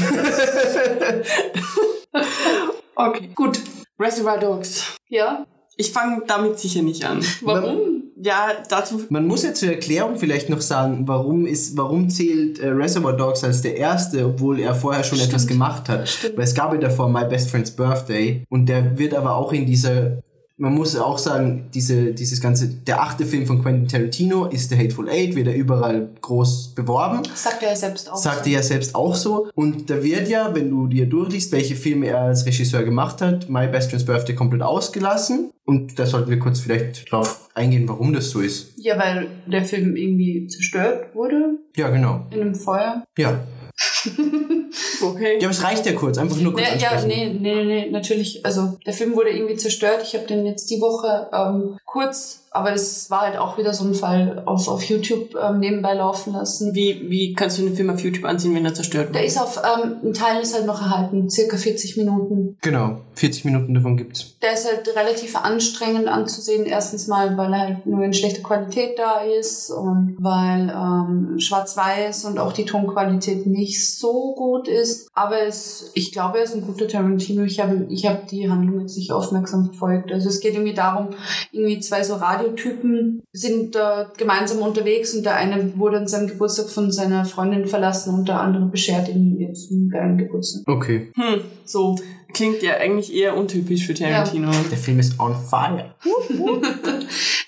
okay. 2.96 3.28
Gut. 3.34 3.60
Reservoir 3.98 4.38
Dogs. 4.38 4.96
Ja. 5.08 5.44
Ich 5.76 5.92
fange 5.92 6.22
damit 6.26 6.58
sicher 6.58 6.82
nicht 6.82 7.04
an. 7.04 7.24
Warum? 7.42 7.91
Ja, 8.24 8.52
dazu. 8.68 9.02
Man 9.08 9.26
muss 9.26 9.42
ja 9.42 9.52
zur 9.52 9.70
Erklärung 9.70 10.16
vielleicht 10.16 10.48
noch 10.48 10.60
sagen, 10.60 11.08
warum 11.08 11.44
ist, 11.44 11.76
warum 11.76 12.08
zählt 12.08 12.60
äh, 12.60 12.68
Reservoir 12.68 13.14
Dogs 13.14 13.42
als 13.42 13.62
der 13.62 13.76
erste, 13.76 14.24
obwohl 14.24 14.60
er 14.60 14.76
vorher 14.76 15.02
schon 15.02 15.18
etwas 15.18 15.46
gemacht 15.48 15.88
hat. 15.88 16.08
Stimmt. 16.08 16.36
Weil 16.36 16.44
es 16.44 16.54
gab 16.54 16.72
ja 16.72 16.78
davor 16.78 17.08
My 17.08 17.24
Best 17.24 17.50
Friend's 17.50 17.72
Birthday 17.72 18.44
und 18.48 18.66
der 18.66 18.96
wird 18.96 19.14
aber 19.14 19.34
auch 19.34 19.52
in 19.52 19.66
dieser, 19.66 20.22
man 20.56 20.74
muss 20.74 20.96
auch 20.96 21.18
sagen, 21.18 21.68
diese, 21.74 22.12
dieses 22.12 22.40
ganze, 22.40 22.68
der 22.68 23.02
achte 23.02 23.24
Film 23.26 23.46
von 23.46 23.62
Quentin 23.62 23.88
Tarantino 23.88 24.46
ist 24.46 24.70
The 24.70 24.76
Hateful 24.76 25.08
Eight, 25.08 25.34
wird 25.34 25.48
er 25.48 25.54
überall 25.54 26.10
groß 26.20 26.74
beworben. 26.74 27.22
Sagt 27.34 27.62
er 27.62 27.70
ja 27.70 27.76
selbst 27.76 28.10
auch. 28.10 28.16
Sagte 28.16 28.50
er 28.50 28.62
selbst 28.62 28.94
auch 28.94 29.14
so. 29.14 29.48
Und 29.54 29.90
da 29.90 30.02
wird 30.02 30.28
ja, 30.28 30.54
wenn 30.54 30.70
du 30.70 30.86
dir 30.86 31.06
durchliest, 31.06 31.52
welche 31.52 31.74
Filme 31.74 32.06
er 32.06 32.20
als 32.20 32.46
Regisseur 32.46 32.82
gemacht 32.84 33.20
hat, 33.20 33.48
My 33.48 33.66
Best 33.66 33.90
Friend's 33.90 34.06
Birthday 34.06 34.34
komplett 34.34 34.62
ausgelassen. 34.62 35.50
Und 35.64 35.98
da 35.98 36.06
sollten 36.06 36.30
wir 36.30 36.38
kurz 36.38 36.60
vielleicht 36.60 37.10
drauf 37.10 37.48
eingehen, 37.54 37.88
warum 37.88 38.12
das 38.12 38.30
so 38.30 38.40
ist. 38.40 38.72
Ja, 38.76 38.98
weil 38.98 39.28
der 39.46 39.64
Film 39.64 39.96
irgendwie 39.96 40.46
zerstört 40.48 41.14
wurde 41.14 41.58
Ja, 41.76 41.88
genau. 41.90 42.26
in 42.30 42.40
einem 42.40 42.54
Feuer. 42.54 43.04
Ja. 43.16 43.40
Okay. 45.02 45.38
Ja, 45.40 45.48
aber 45.48 45.50
es 45.50 45.62
reicht 45.62 45.86
ja 45.86 45.92
kurz, 45.92 46.18
einfach 46.18 46.36
nur 46.36 46.52
kurz 46.52 46.64
Nee, 46.64 46.78
ja, 46.80 47.02
nee, 47.04 47.36
nee, 47.38 47.64
nee, 47.64 47.90
natürlich. 47.90 48.44
Also 48.44 48.78
der 48.86 48.92
Film 48.92 49.14
wurde 49.14 49.30
irgendwie 49.30 49.56
zerstört. 49.56 50.02
Ich 50.02 50.14
habe 50.14 50.26
den 50.26 50.46
jetzt 50.46 50.70
die 50.70 50.80
Woche 50.80 51.28
ähm, 51.32 51.78
kurz, 51.84 52.41
aber 52.52 52.70
das 52.70 53.10
war 53.10 53.22
halt 53.22 53.38
auch 53.38 53.56
wieder 53.58 53.72
so 53.72 53.84
ein 53.84 53.94
Fall 53.94 54.42
auf, 54.46 54.68
auf 54.68 54.82
YouTube 54.84 55.34
ähm, 55.34 55.60
nebenbei 55.60 55.94
laufen 55.94 56.32
lassen. 56.32 56.74
Wie, 56.74 57.08
wie 57.08 57.34
kannst 57.34 57.58
du 57.58 57.62
den 57.62 57.74
Film 57.74 57.90
auf 57.90 58.00
YouTube 58.00 58.24
ansehen, 58.24 58.54
wenn 58.54 58.64
er 58.64 58.74
zerstört 58.74 59.14
Der 59.14 59.22
wird? 59.22 59.24
ist 59.30 59.40
auf, 59.40 59.58
ähm, 59.58 59.96
ein 60.04 60.12
Teil 60.12 60.40
ist 60.42 60.54
halt 60.54 60.66
noch 60.66 60.80
erhalten, 60.80 61.30
circa 61.30 61.56
40 61.56 61.96
Minuten. 61.96 62.56
Genau, 62.60 62.98
40 63.14 63.44
Minuten 63.46 63.74
davon 63.74 63.96
gibt's. 63.96 64.38
Der 64.42 64.52
ist 64.52 64.66
halt 64.66 64.88
relativ 64.96 65.36
anstrengend 65.36 66.08
anzusehen. 66.08 66.66
Erstens 66.66 67.06
mal, 67.06 67.36
weil 67.36 67.52
er 67.52 67.60
halt 67.60 67.86
nur 67.86 68.04
in 68.04 68.12
schlechter 68.12 68.42
Qualität 68.42 68.98
da 68.98 69.20
ist 69.22 69.70
und 69.70 70.16
weil 70.20 70.68
ähm, 70.70 71.38
schwarz-weiß 71.38 72.24
und 72.26 72.38
auch 72.38 72.52
die 72.52 72.64
Tonqualität 72.64 73.46
nicht 73.46 73.96
so 73.96 74.34
gut 74.34 74.68
ist. 74.68 75.08
Aber 75.14 75.40
es, 75.42 75.90
ich 75.94 76.12
glaube, 76.12 76.38
er 76.38 76.44
ist 76.44 76.54
ein 76.54 76.66
guter 76.66 76.88
Tarantino. 76.88 77.44
Ich 77.44 77.60
habe 77.60 77.86
ich 77.88 78.06
hab 78.06 78.26
die 78.28 78.50
Handlung 78.50 78.80
jetzt 78.80 78.96
nicht 78.96 79.12
aufmerksam 79.12 79.66
verfolgt. 79.66 80.12
Also 80.12 80.28
es 80.28 80.40
geht 80.40 80.54
irgendwie 80.54 80.74
darum, 80.74 81.08
irgendwie 81.50 81.80
zwei 81.80 82.02
so 82.02 82.20
Radiotypen 82.42 83.22
sind 83.32 83.76
äh, 83.76 84.04
gemeinsam 84.16 84.62
unterwegs 84.62 85.14
und 85.14 85.24
der 85.24 85.36
eine 85.36 85.76
wurde 85.78 85.98
an 85.98 86.08
seinem 86.08 86.28
Geburtstag 86.28 86.68
von 86.68 86.90
seiner 86.90 87.24
Freundin 87.24 87.66
verlassen 87.66 88.14
und 88.14 88.28
der 88.28 88.40
andere 88.40 88.66
beschert 88.66 89.08
ihm 89.08 89.38
jetzt 89.38 89.70
einen 89.70 89.88
geilen 89.88 90.18
Geburtstag. 90.18 90.62
Okay. 90.66 91.12
Hm, 91.14 91.40
so. 91.64 91.96
Klingt 92.32 92.62
ja 92.62 92.74
eigentlich 92.74 93.12
eher 93.12 93.36
untypisch 93.36 93.86
für 93.86 93.94
Tarantino. 93.94 94.50
Der 94.70 94.78
Film 94.78 94.98
ist 94.98 95.18
on 95.18 95.36
fire. 95.48 95.94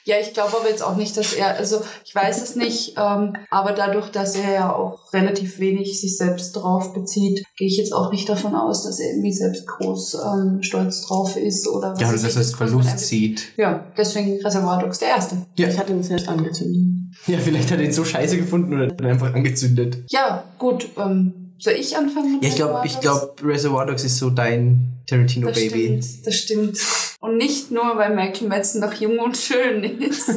Ja, 0.06 0.16
ich 0.20 0.34
glaube 0.34 0.54
aber 0.58 0.68
jetzt 0.68 0.82
auch 0.82 0.96
nicht, 0.96 1.16
dass 1.16 1.32
er, 1.32 1.56
also 1.56 1.80
ich 2.04 2.14
weiß 2.14 2.42
es 2.42 2.56
nicht, 2.56 2.94
ähm, 2.98 3.32
aber 3.50 3.72
dadurch, 3.72 4.10
dass 4.10 4.36
er 4.36 4.52
ja 4.52 4.72
auch 4.72 5.14
relativ 5.14 5.58
wenig 5.58 5.98
sich 5.98 6.18
selbst 6.18 6.52
drauf 6.52 6.92
bezieht, 6.92 7.42
gehe 7.56 7.68
ich 7.68 7.78
jetzt 7.78 7.94
auch 7.94 8.12
nicht 8.12 8.28
davon 8.28 8.54
aus, 8.54 8.84
dass 8.84 9.00
er 9.00 9.12
irgendwie 9.12 9.32
selbst 9.32 9.66
groß 9.66 10.14
ähm, 10.14 10.62
stolz 10.62 11.06
drauf 11.06 11.36
ist 11.36 11.66
oder 11.66 11.92
was 11.92 12.00
Ja, 12.00 12.08
oder 12.08 12.18
dass 12.18 12.36
er 12.36 12.42
es 12.42 12.54
Verlust 12.54 12.98
sieht. 12.98 13.56
Ja, 13.56 13.86
deswegen 13.96 14.44
Reservoir 14.44 14.78
Dogs 14.78 14.98
der 14.98 15.08
erste. 15.08 15.38
Ja. 15.56 15.68
Ich 15.68 15.78
hatte 15.78 15.92
ihn 15.92 16.02
selbst 16.02 16.28
angezündet. 16.28 16.84
Ja, 17.26 17.38
vielleicht 17.38 17.70
hat 17.70 17.78
er 17.78 17.86
ihn 17.86 17.92
so 17.92 18.04
scheiße 18.04 18.36
gefunden 18.36 18.74
oder 18.74 18.88
hat 18.88 19.00
ihn 19.00 19.06
einfach 19.06 19.32
angezündet. 19.32 20.04
Ja, 20.08 20.44
gut, 20.58 20.86
ähm, 20.98 21.43
soll 21.58 21.74
ich 21.74 21.96
anfangen 21.96 22.34
mit 22.34 22.42
Ja, 22.42 22.48
ich 22.50 22.56
glaube, 22.56 22.74
Reservoir 22.82 22.84
ich 22.84 22.92
Dogs? 22.92 23.02
glaube, 23.02 23.34
Reservoir 23.52 23.86
Dogs 23.86 24.04
ist 24.04 24.18
so 24.18 24.30
dein 24.30 24.92
Tarantino 25.06 25.48
Das 25.48 25.56
Baby. 25.58 26.00
stimmt, 26.02 26.26
das 26.26 26.34
stimmt. 26.36 26.78
Und 27.20 27.36
nicht 27.36 27.70
nur, 27.70 27.96
weil 27.96 28.14
Michael 28.14 28.48
Madsen 28.48 28.80
noch 28.80 28.92
jung 28.94 29.18
und 29.18 29.36
schön 29.36 29.82
ist. 29.84 30.28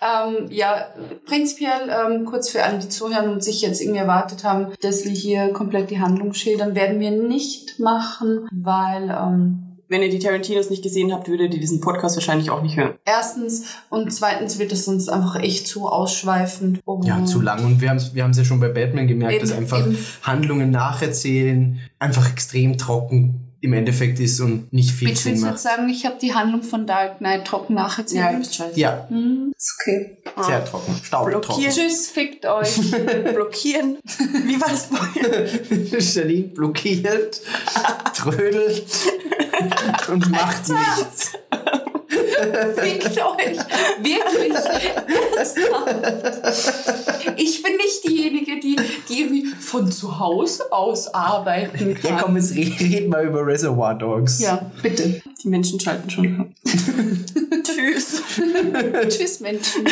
ähm, 0.00 0.46
ja, 0.50 0.88
prinzipiell, 1.26 1.88
ähm, 1.90 2.24
kurz 2.24 2.50
für 2.50 2.62
alle, 2.62 2.78
die 2.78 2.88
zuhören 2.88 3.30
und 3.30 3.42
sich 3.44 3.60
jetzt 3.62 3.80
irgendwie 3.80 3.98
erwartet 4.00 4.44
haben, 4.44 4.72
dass 4.80 5.04
wir 5.04 5.10
hier 5.12 5.48
komplett 5.52 5.90
die 5.90 6.00
Handlung 6.00 6.32
schildern, 6.34 6.74
werden 6.74 7.00
wir 7.00 7.10
nicht 7.10 7.78
machen, 7.78 8.48
weil 8.52 9.10
ähm, 9.10 9.67
Wenn 9.88 10.02
ihr 10.02 10.10
die 10.10 10.18
Tarantinos 10.18 10.68
nicht 10.70 10.82
gesehen 10.82 11.12
habt, 11.12 11.28
würdet 11.28 11.54
ihr 11.54 11.60
diesen 11.60 11.80
Podcast 11.80 12.16
wahrscheinlich 12.16 12.50
auch 12.50 12.62
nicht 12.62 12.76
hören. 12.76 12.94
erstens 13.04 13.64
und 13.88 14.12
zweitens 14.12 14.58
wird 14.58 14.70
es 14.72 14.86
uns 14.86 15.08
einfach 15.08 15.36
echt 15.40 15.66
zu 15.66 15.88
ausschweifend. 15.88 16.80
Um, 16.84 17.02
Ja, 17.02 17.24
zu 17.24 17.40
lang. 17.40 17.64
Und 17.64 17.80
wir 17.80 17.88
haben 17.90 17.96
es 17.96 18.14
wir 18.14 18.22
haben's 18.22 18.36
ja 18.36 18.44
schon 18.44 18.60
bei 18.60 18.68
Batman 18.68 19.06
gemerkt, 19.06 19.34
Eben, 19.34 19.48
dass 19.48 19.56
einfach 19.56 19.86
eben. 19.86 19.98
Handlungen 20.22 20.70
nacherzählen 20.70 21.78
einfach 21.98 22.30
extrem 22.30 22.76
trocken 22.76 23.47
im 23.60 23.72
Endeffekt 23.72 24.20
ist 24.20 24.40
und 24.40 24.72
nicht 24.72 24.92
viel 24.92 25.08
Willst 25.08 25.24
du 25.24 25.30
Sinn 25.30 25.34
jetzt 25.36 25.42
macht. 25.44 25.58
sagen, 25.58 25.88
ich 25.88 26.06
habe 26.06 26.16
die 26.20 26.32
Handlung 26.34 26.62
von 26.62 26.86
Dark 26.86 27.18
Knight 27.18 27.44
trocken 27.44 27.74
nacherzählt? 27.74 28.22
Ja, 28.32 28.38
ist 28.38 28.54
scheiße. 28.54 28.78
Ja, 28.78 29.06
Hm, 29.08 29.52
ist 29.56 29.74
okay. 29.80 30.16
sehr 30.46 30.64
trocken. 30.64 30.94
Staubtrocken. 31.02 31.64
Tschüss, 31.68 32.08
fickt 32.08 32.46
euch. 32.46 32.76
Blockieren. 33.34 33.98
Wie 34.46 34.60
war 34.60 34.68
das 34.68 34.86
vorhin? 34.86 35.86
Janine 35.98 36.48
blockiert, 36.48 37.40
trödelt 38.14 38.86
und 40.08 40.30
macht 40.30 40.68
nichts. 40.68 41.32
fickt 42.76 43.06
euch. 43.06 43.58
Wirklich. 44.02 44.54
Ernsthaft. 45.36 47.34
Ich 47.36 47.62
bin 47.62 47.76
nicht 47.76 48.04
diejenige, 48.08 48.58
die, 48.60 48.76
die 49.08 49.20
irgendwie 49.20 49.46
von 49.60 49.90
zu 49.90 50.18
Hause 50.18 50.70
aus 50.72 51.12
arbeiten 51.14 51.94
kann. 51.94 52.10
Ja, 52.16 52.20
komm, 52.22 52.36
jetzt 52.36 52.52
re- 52.54 52.80
reden 52.80 53.12
wir 53.12 53.22
über 53.22 53.46
Reservoir 53.46 53.94
Dogs. 53.94 54.40
Ja, 54.40 54.70
bitte. 54.82 55.20
Die 55.42 55.48
Menschen 55.48 55.78
schalten 55.80 56.10
schon 56.10 56.40
ab. 56.40 56.46
Tschüss. 57.62 58.22
Tschüss, 59.08 59.40
Menschen. 59.40 59.86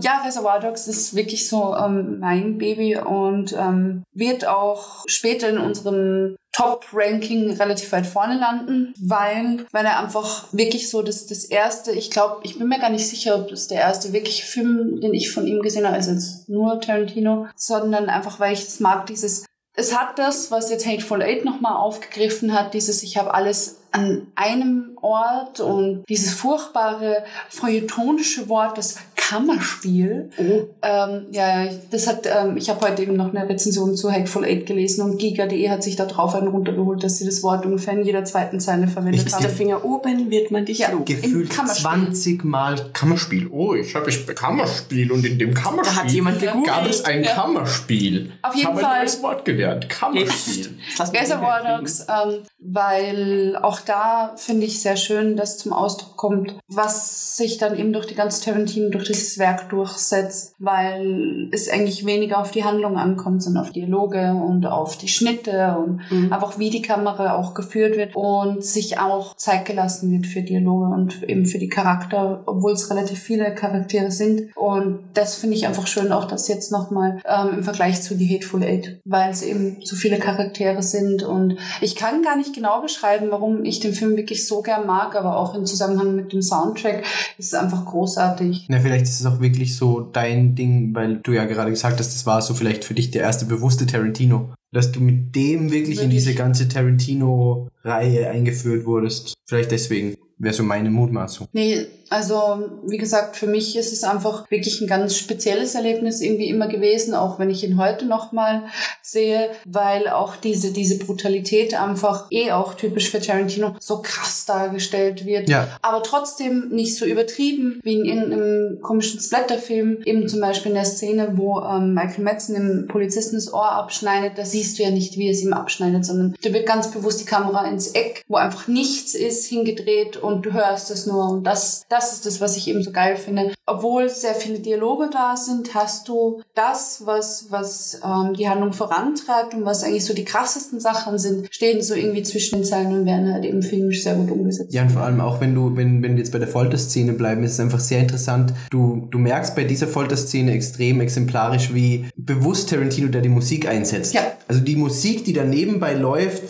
Ja, 0.00 0.22
Reservoir 0.24 0.60
Dogs 0.60 0.86
ist 0.86 1.14
wirklich 1.14 1.48
so 1.48 1.76
ähm, 1.76 2.18
mein 2.20 2.58
Baby 2.58 2.96
und 2.96 3.52
ähm, 3.52 4.02
wird 4.12 4.46
auch 4.46 5.04
später 5.06 5.48
in 5.48 5.58
unserem 5.58 6.36
Top-Ranking 6.52 7.52
relativ 7.52 7.92
weit 7.92 8.06
vorne 8.06 8.36
landen, 8.36 8.92
weil, 8.98 9.64
weil 9.70 9.84
er 9.84 10.00
einfach 10.00 10.48
wirklich 10.50 10.90
so 10.90 11.02
das, 11.02 11.26
das 11.26 11.44
erste, 11.44 11.92
ich 11.92 12.10
glaube, 12.10 12.40
ich 12.42 12.58
bin 12.58 12.68
mir 12.68 12.80
gar 12.80 12.90
nicht 12.90 13.06
sicher, 13.06 13.36
ob 13.36 13.48
das 13.48 13.68
der 13.68 13.80
erste 13.80 14.12
wirkliche 14.12 14.44
Film, 14.44 15.00
den 15.00 15.14
ich 15.14 15.30
von 15.30 15.46
ihm 15.46 15.62
gesehen 15.62 15.86
habe, 15.86 15.94
also 15.94 16.10
jetzt 16.10 16.48
nur 16.48 16.80
Tarantino, 16.80 17.46
sondern 17.54 18.08
einfach, 18.08 18.40
weil 18.40 18.54
ich 18.54 18.62
es 18.62 18.80
mag, 18.80 19.06
dieses 19.06 19.44
es 19.78 19.96
hat 19.96 20.18
das, 20.18 20.50
was 20.50 20.70
jetzt 20.70 20.86
Hateful 20.86 21.22
Eight 21.22 21.44
nochmal 21.44 21.76
aufgegriffen 21.76 22.52
hat, 22.52 22.74
dieses 22.74 23.04
Ich 23.04 23.16
habe 23.16 23.32
alles 23.32 23.78
an 23.92 24.26
einem 24.34 24.98
Ort 25.00 25.60
und 25.60 26.04
dieses 26.08 26.34
furchtbare 26.34 27.24
feuilletonische 27.48 28.48
Wort, 28.48 28.76
das 28.76 28.96
Kammerspiel. 29.28 30.30
Oh. 30.38 30.42
Ähm, 30.82 31.26
ja, 31.32 31.64
ja, 31.64 31.70
das 31.90 32.06
hat, 32.06 32.26
ähm, 32.26 32.56
ich 32.56 32.70
habe 32.70 32.80
heute 32.88 33.02
eben 33.02 33.14
noch 33.16 33.32
eine 33.34 33.48
Rezension 33.48 33.94
zu 33.94 34.10
Hateful 34.10 34.44
Eight 34.44 34.66
gelesen 34.66 35.02
und 35.02 35.18
Giga.de 35.18 35.68
hat 35.68 35.82
sich 35.82 35.96
da 35.96 36.06
drauf 36.06 36.34
einen 36.34 36.48
runtergeholt, 36.48 37.02
dass 37.04 37.18
sie 37.18 37.26
das 37.26 37.42
Wort 37.42 37.66
ungefähr 37.66 37.94
in 37.94 38.04
jeder 38.04 38.24
zweiten 38.24 38.58
Zeile 38.60 38.88
verwendet 38.88 39.26
Ich- 39.26 39.32
haben. 39.34 39.42
Der 39.42 39.50
Finger 39.50 39.84
oben 39.84 40.30
wird 40.30 40.50
man 40.50 40.64
dich 40.64 40.78
Ja. 40.78 40.90
loben. 40.90 41.04
Gefühlt 41.04 41.50
Im 41.50 41.56
Kammerspiel. 41.56 41.82
20 41.82 42.44
Mal 42.44 42.76
Kammerspiel. 42.92 43.48
Oh, 43.50 43.74
ich 43.74 43.94
habe 43.94 44.08
ich 44.08 44.26
Kammerspiel 44.26 45.12
und 45.12 45.24
in 45.26 45.38
dem 45.38 45.52
Kammerspiel 45.54 45.94
Da 45.96 46.02
hat 46.04 46.10
jemand 46.10 46.40
gegoogelt. 46.40 46.66
gab 46.66 46.86
es 46.86 47.04
ein 47.04 47.24
Ja. 47.24 47.34
Kammerspiel. 47.34 48.32
Auf 48.42 48.54
jeden 48.54 48.60
ich 48.60 48.66
habe 48.66 48.80
Fall. 48.80 48.92
ein 48.94 49.00
neues 49.00 49.22
Wort 49.22 49.44
gelernt. 49.44 49.88
Kammerspiel. 49.88 50.56
Jetzt. 50.64 50.98
Lass 50.98 51.12
mich 51.12 51.20
Reservoir 51.20 51.58
nicht 51.60 51.68
mehr 51.68 51.78
Dogs, 51.78 52.06
ähm, 52.08 52.42
weil 52.58 53.56
auch 53.60 53.80
da 53.80 54.34
finde 54.36 54.66
ich 54.66 54.80
sehr 54.80 54.96
schön, 54.96 55.36
dass 55.36 55.58
zum 55.58 55.72
Ausdruck 55.72 56.16
kommt, 56.16 56.54
was 56.68 57.36
sich 57.36 57.58
dann 57.58 57.76
eben 57.78 57.92
durch 57.92 58.06
die 58.06 58.14
ganze 58.14 58.42
Tarantino, 58.44 58.88
durch 58.90 59.04
dieses 59.04 59.17
Werk 59.38 59.68
durchsetzt, 59.70 60.54
weil 60.58 61.48
es 61.52 61.68
eigentlich 61.68 62.04
weniger 62.06 62.38
auf 62.40 62.50
die 62.50 62.64
Handlung 62.64 62.96
ankommt, 62.96 63.42
sondern 63.42 63.64
auf 63.64 63.70
Dialoge 63.72 64.32
und 64.32 64.66
auf 64.66 64.96
die 64.98 65.08
Schnitte 65.08 65.76
und 65.78 66.00
Mhm. 66.10 66.32
einfach 66.32 66.58
wie 66.58 66.70
die 66.70 66.82
Kamera 66.82 67.34
auch 67.36 67.54
geführt 67.54 67.96
wird 67.96 68.14
und 68.16 68.64
sich 68.64 68.98
auch 68.98 69.36
Zeit 69.36 69.64
gelassen 69.64 70.10
wird 70.12 70.26
für 70.26 70.42
Dialoge 70.42 70.86
und 70.86 71.22
eben 71.24 71.46
für 71.46 71.58
die 71.58 71.68
Charakter, 71.68 72.42
obwohl 72.46 72.72
es 72.72 72.90
relativ 72.90 73.18
viele 73.18 73.54
Charaktere 73.54 74.10
sind. 74.10 74.56
Und 74.56 75.00
das 75.14 75.34
finde 75.36 75.56
ich 75.56 75.66
einfach 75.66 75.86
schön, 75.86 76.12
auch 76.12 76.24
das 76.26 76.48
jetzt 76.48 76.72
nochmal 76.72 77.20
ähm, 77.26 77.58
im 77.58 77.64
Vergleich 77.64 78.02
zu 78.02 78.14
die 78.14 78.32
Hateful 78.34 78.62
Eight, 78.62 79.00
weil 79.04 79.30
es 79.30 79.42
eben 79.42 79.78
so 79.84 79.96
viele 79.96 80.18
Charaktere 80.18 80.82
sind. 80.82 81.22
Und 81.22 81.56
ich 81.80 81.96
kann 81.96 82.22
gar 82.22 82.36
nicht 82.36 82.54
genau 82.54 82.80
beschreiben, 82.80 83.28
warum 83.30 83.64
ich 83.64 83.80
den 83.80 83.92
Film 83.94 84.16
wirklich 84.16 84.46
so 84.46 84.62
gern 84.62 84.86
mag, 84.86 85.14
aber 85.16 85.36
auch 85.36 85.54
im 85.54 85.66
Zusammenhang 85.66 86.14
mit 86.14 86.32
dem 86.32 86.42
Soundtrack 86.42 87.02
ist 87.38 87.52
es 87.52 87.54
einfach 87.54 87.84
großartig. 87.86 88.66
Na, 88.68 88.80
vielleicht 88.80 89.06
ist 89.08 89.20
es 89.20 89.26
auch 89.26 89.40
wirklich 89.40 89.76
so 89.76 90.00
dein 90.00 90.54
Ding, 90.54 90.94
weil 90.94 91.16
du 91.18 91.32
ja 91.32 91.44
gerade 91.44 91.70
gesagt 91.70 91.98
hast, 91.98 92.14
das 92.14 92.26
war 92.26 92.42
so 92.42 92.54
vielleicht 92.54 92.84
für 92.84 92.94
dich 92.94 93.10
der 93.10 93.22
erste 93.22 93.46
bewusste 93.46 93.86
Tarantino. 93.86 94.52
Dass 94.70 94.92
du 94.92 95.00
mit 95.00 95.34
dem 95.34 95.72
wirklich 95.72 95.96
in 95.96 96.04
Wirklich. 96.04 96.24
diese 96.24 96.34
ganze 96.34 96.68
Tarantino-Reihe 96.68 98.28
eingeführt 98.28 98.84
wurdest. 98.84 99.32
Vielleicht 99.46 99.70
deswegen 99.70 100.16
wäre 100.36 100.54
so 100.54 100.62
meine 100.62 100.90
Mutmaßung. 100.90 101.48
Nee, 101.52 101.86
also 102.10 102.70
wie 102.84 102.98
gesagt, 102.98 103.36
für 103.36 103.46
mich 103.46 103.76
ist 103.76 103.92
es 103.92 104.04
einfach 104.04 104.50
wirklich 104.50 104.80
ein 104.80 104.86
ganz 104.86 105.16
spezielles 105.16 105.74
Erlebnis 105.74 106.20
irgendwie 106.20 106.48
immer 106.48 106.68
gewesen, 106.68 107.14
auch 107.14 107.38
wenn 107.38 107.50
ich 107.50 107.64
ihn 107.64 107.78
heute 107.78 108.06
nochmal 108.06 108.64
sehe, 109.02 109.50
weil 109.64 110.08
auch 110.08 110.36
diese, 110.36 110.72
diese 110.72 110.98
Brutalität 110.98 111.74
einfach 111.74 112.26
eh 112.30 112.52
auch 112.52 112.74
typisch 112.74 113.10
für 113.10 113.20
Tarantino 113.20 113.76
so 113.80 114.02
krass 114.02 114.46
dargestellt 114.46 115.26
wird. 115.26 115.48
Ja. 115.48 115.68
Aber 115.82 116.02
trotzdem 116.02 116.68
nicht 116.70 116.96
so 116.96 117.04
übertrieben 117.04 117.80
wie 117.82 117.94
in 117.94 118.04
irgendeinem 118.04 118.80
komischen 118.80 119.20
Splatterfilm. 119.20 120.02
Eben 120.04 120.28
zum 120.28 120.40
Beispiel 120.40 120.70
in 120.70 120.76
der 120.76 120.84
Szene, 120.84 121.32
wo 121.34 121.60
ähm, 121.60 121.94
Michael 121.94 122.24
Madsen 122.24 122.54
dem 122.54 122.88
Polizisten 122.88 123.36
das 123.36 123.52
Ohr 123.52 123.70
abschneidet. 123.70 124.38
Da 124.38 124.44
siehst 124.44 124.78
du 124.78 124.82
ja 124.82 124.90
nicht, 124.90 125.16
wie 125.16 125.30
es 125.30 125.42
ihm 125.42 125.52
abschneidet, 125.52 126.04
sondern 126.04 126.34
da 126.42 126.52
wird 126.52 126.66
ganz 126.66 126.90
bewusst 126.90 127.20
die 127.20 127.26
Kamera 127.26 127.66
ins 127.66 127.88
Eck, 127.88 128.24
wo 128.28 128.36
einfach 128.36 128.68
nichts 128.68 129.14
ist, 129.14 129.46
hingedreht 129.46 130.16
und 130.16 130.46
du 130.46 130.52
hörst 130.52 130.90
es 130.90 131.06
nur. 131.06 131.28
Und 131.28 131.44
das, 131.44 131.84
das 131.88 131.97
ist 132.12 132.26
das, 132.26 132.40
was 132.40 132.56
ich 132.56 132.68
eben 132.68 132.82
so 132.82 132.92
geil 132.92 133.16
finde. 133.16 133.52
Obwohl 133.66 134.08
sehr 134.08 134.34
viele 134.34 134.60
Dialoge 134.60 135.10
da 135.12 135.36
sind, 135.36 135.74
hast 135.74 136.08
du 136.08 136.42
das, 136.54 137.02
was, 137.04 137.46
was 137.50 138.00
ähm, 138.04 138.34
die 138.34 138.48
Handlung 138.48 138.72
vorantreibt 138.72 139.54
und 139.54 139.64
was 139.64 139.84
eigentlich 139.84 140.04
so 140.04 140.14
die 140.14 140.24
krassesten 140.24 140.80
Sachen 140.80 141.18
sind, 141.18 141.48
stehen 141.50 141.82
so 141.82 141.94
irgendwie 141.94 142.22
zwischen 142.22 142.56
den 142.56 142.64
Zeilen 142.64 142.92
und 142.92 143.06
werden 143.06 143.32
halt 143.32 143.44
eben 143.44 143.62
filmisch 143.62 144.02
sehr 144.02 144.14
gut 144.14 144.30
umgesetzt. 144.30 144.72
Ja, 144.72 144.82
und 144.82 144.90
vor 144.90 145.02
allem 145.02 145.20
auch 145.20 145.40
wenn 145.40 145.54
du, 145.54 145.76
wenn, 145.76 146.02
wenn 146.02 146.12
wir 146.12 146.18
jetzt 146.18 146.32
bei 146.32 146.38
der 146.38 146.48
Folterszene 146.48 147.12
bleiben, 147.12 147.42
ist 147.42 147.52
es 147.52 147.60
einfach 147.60 147.80
sehr 147.80 148.00
interessant. 148.00 148.54
Du, 148.70 149.06
du 149.10 149.18
merkst 149.18 149.54
bei 149.54 149.64
dieser 149.64 149.86
Folterszene 149.86 150.52
extrem 150.52 151.00
exemplarisch, 151.00 151.74
wie 151.74 152.06
bewusst 152.16 152.70
Tarantino 152.70 153.08
da 153.08 153.20
die 153.20 153.28
Musik 153.28 153.68
einsetzt. 153.68 154.14
Ja. 154.14 154.22
Also 154.46 154.60
die 154.60 154.76
Musik, 154.76 155.24
die 155.24 155.32
da 155.32 155.44
nebenbei 155.44 155.94
läuft, 155.94 156.42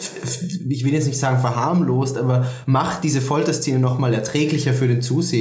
ich 0.68 0.84
will 0.84 0.92
jetzt 0.92 1.06
nicht 1.06 1.18
sagen 1.18 1.40
verharmlost, 1.40 2.16
aber 2.16 2.46
macht 2.66 3.02
diese 3.02 3.20
Folterszene 3.20 3.78
nochmal 3.78 4.14
erträglicher 4.14 4.72
für 4.72 4.86
den 4.86 5.02
Zuseher. 5.02 5.37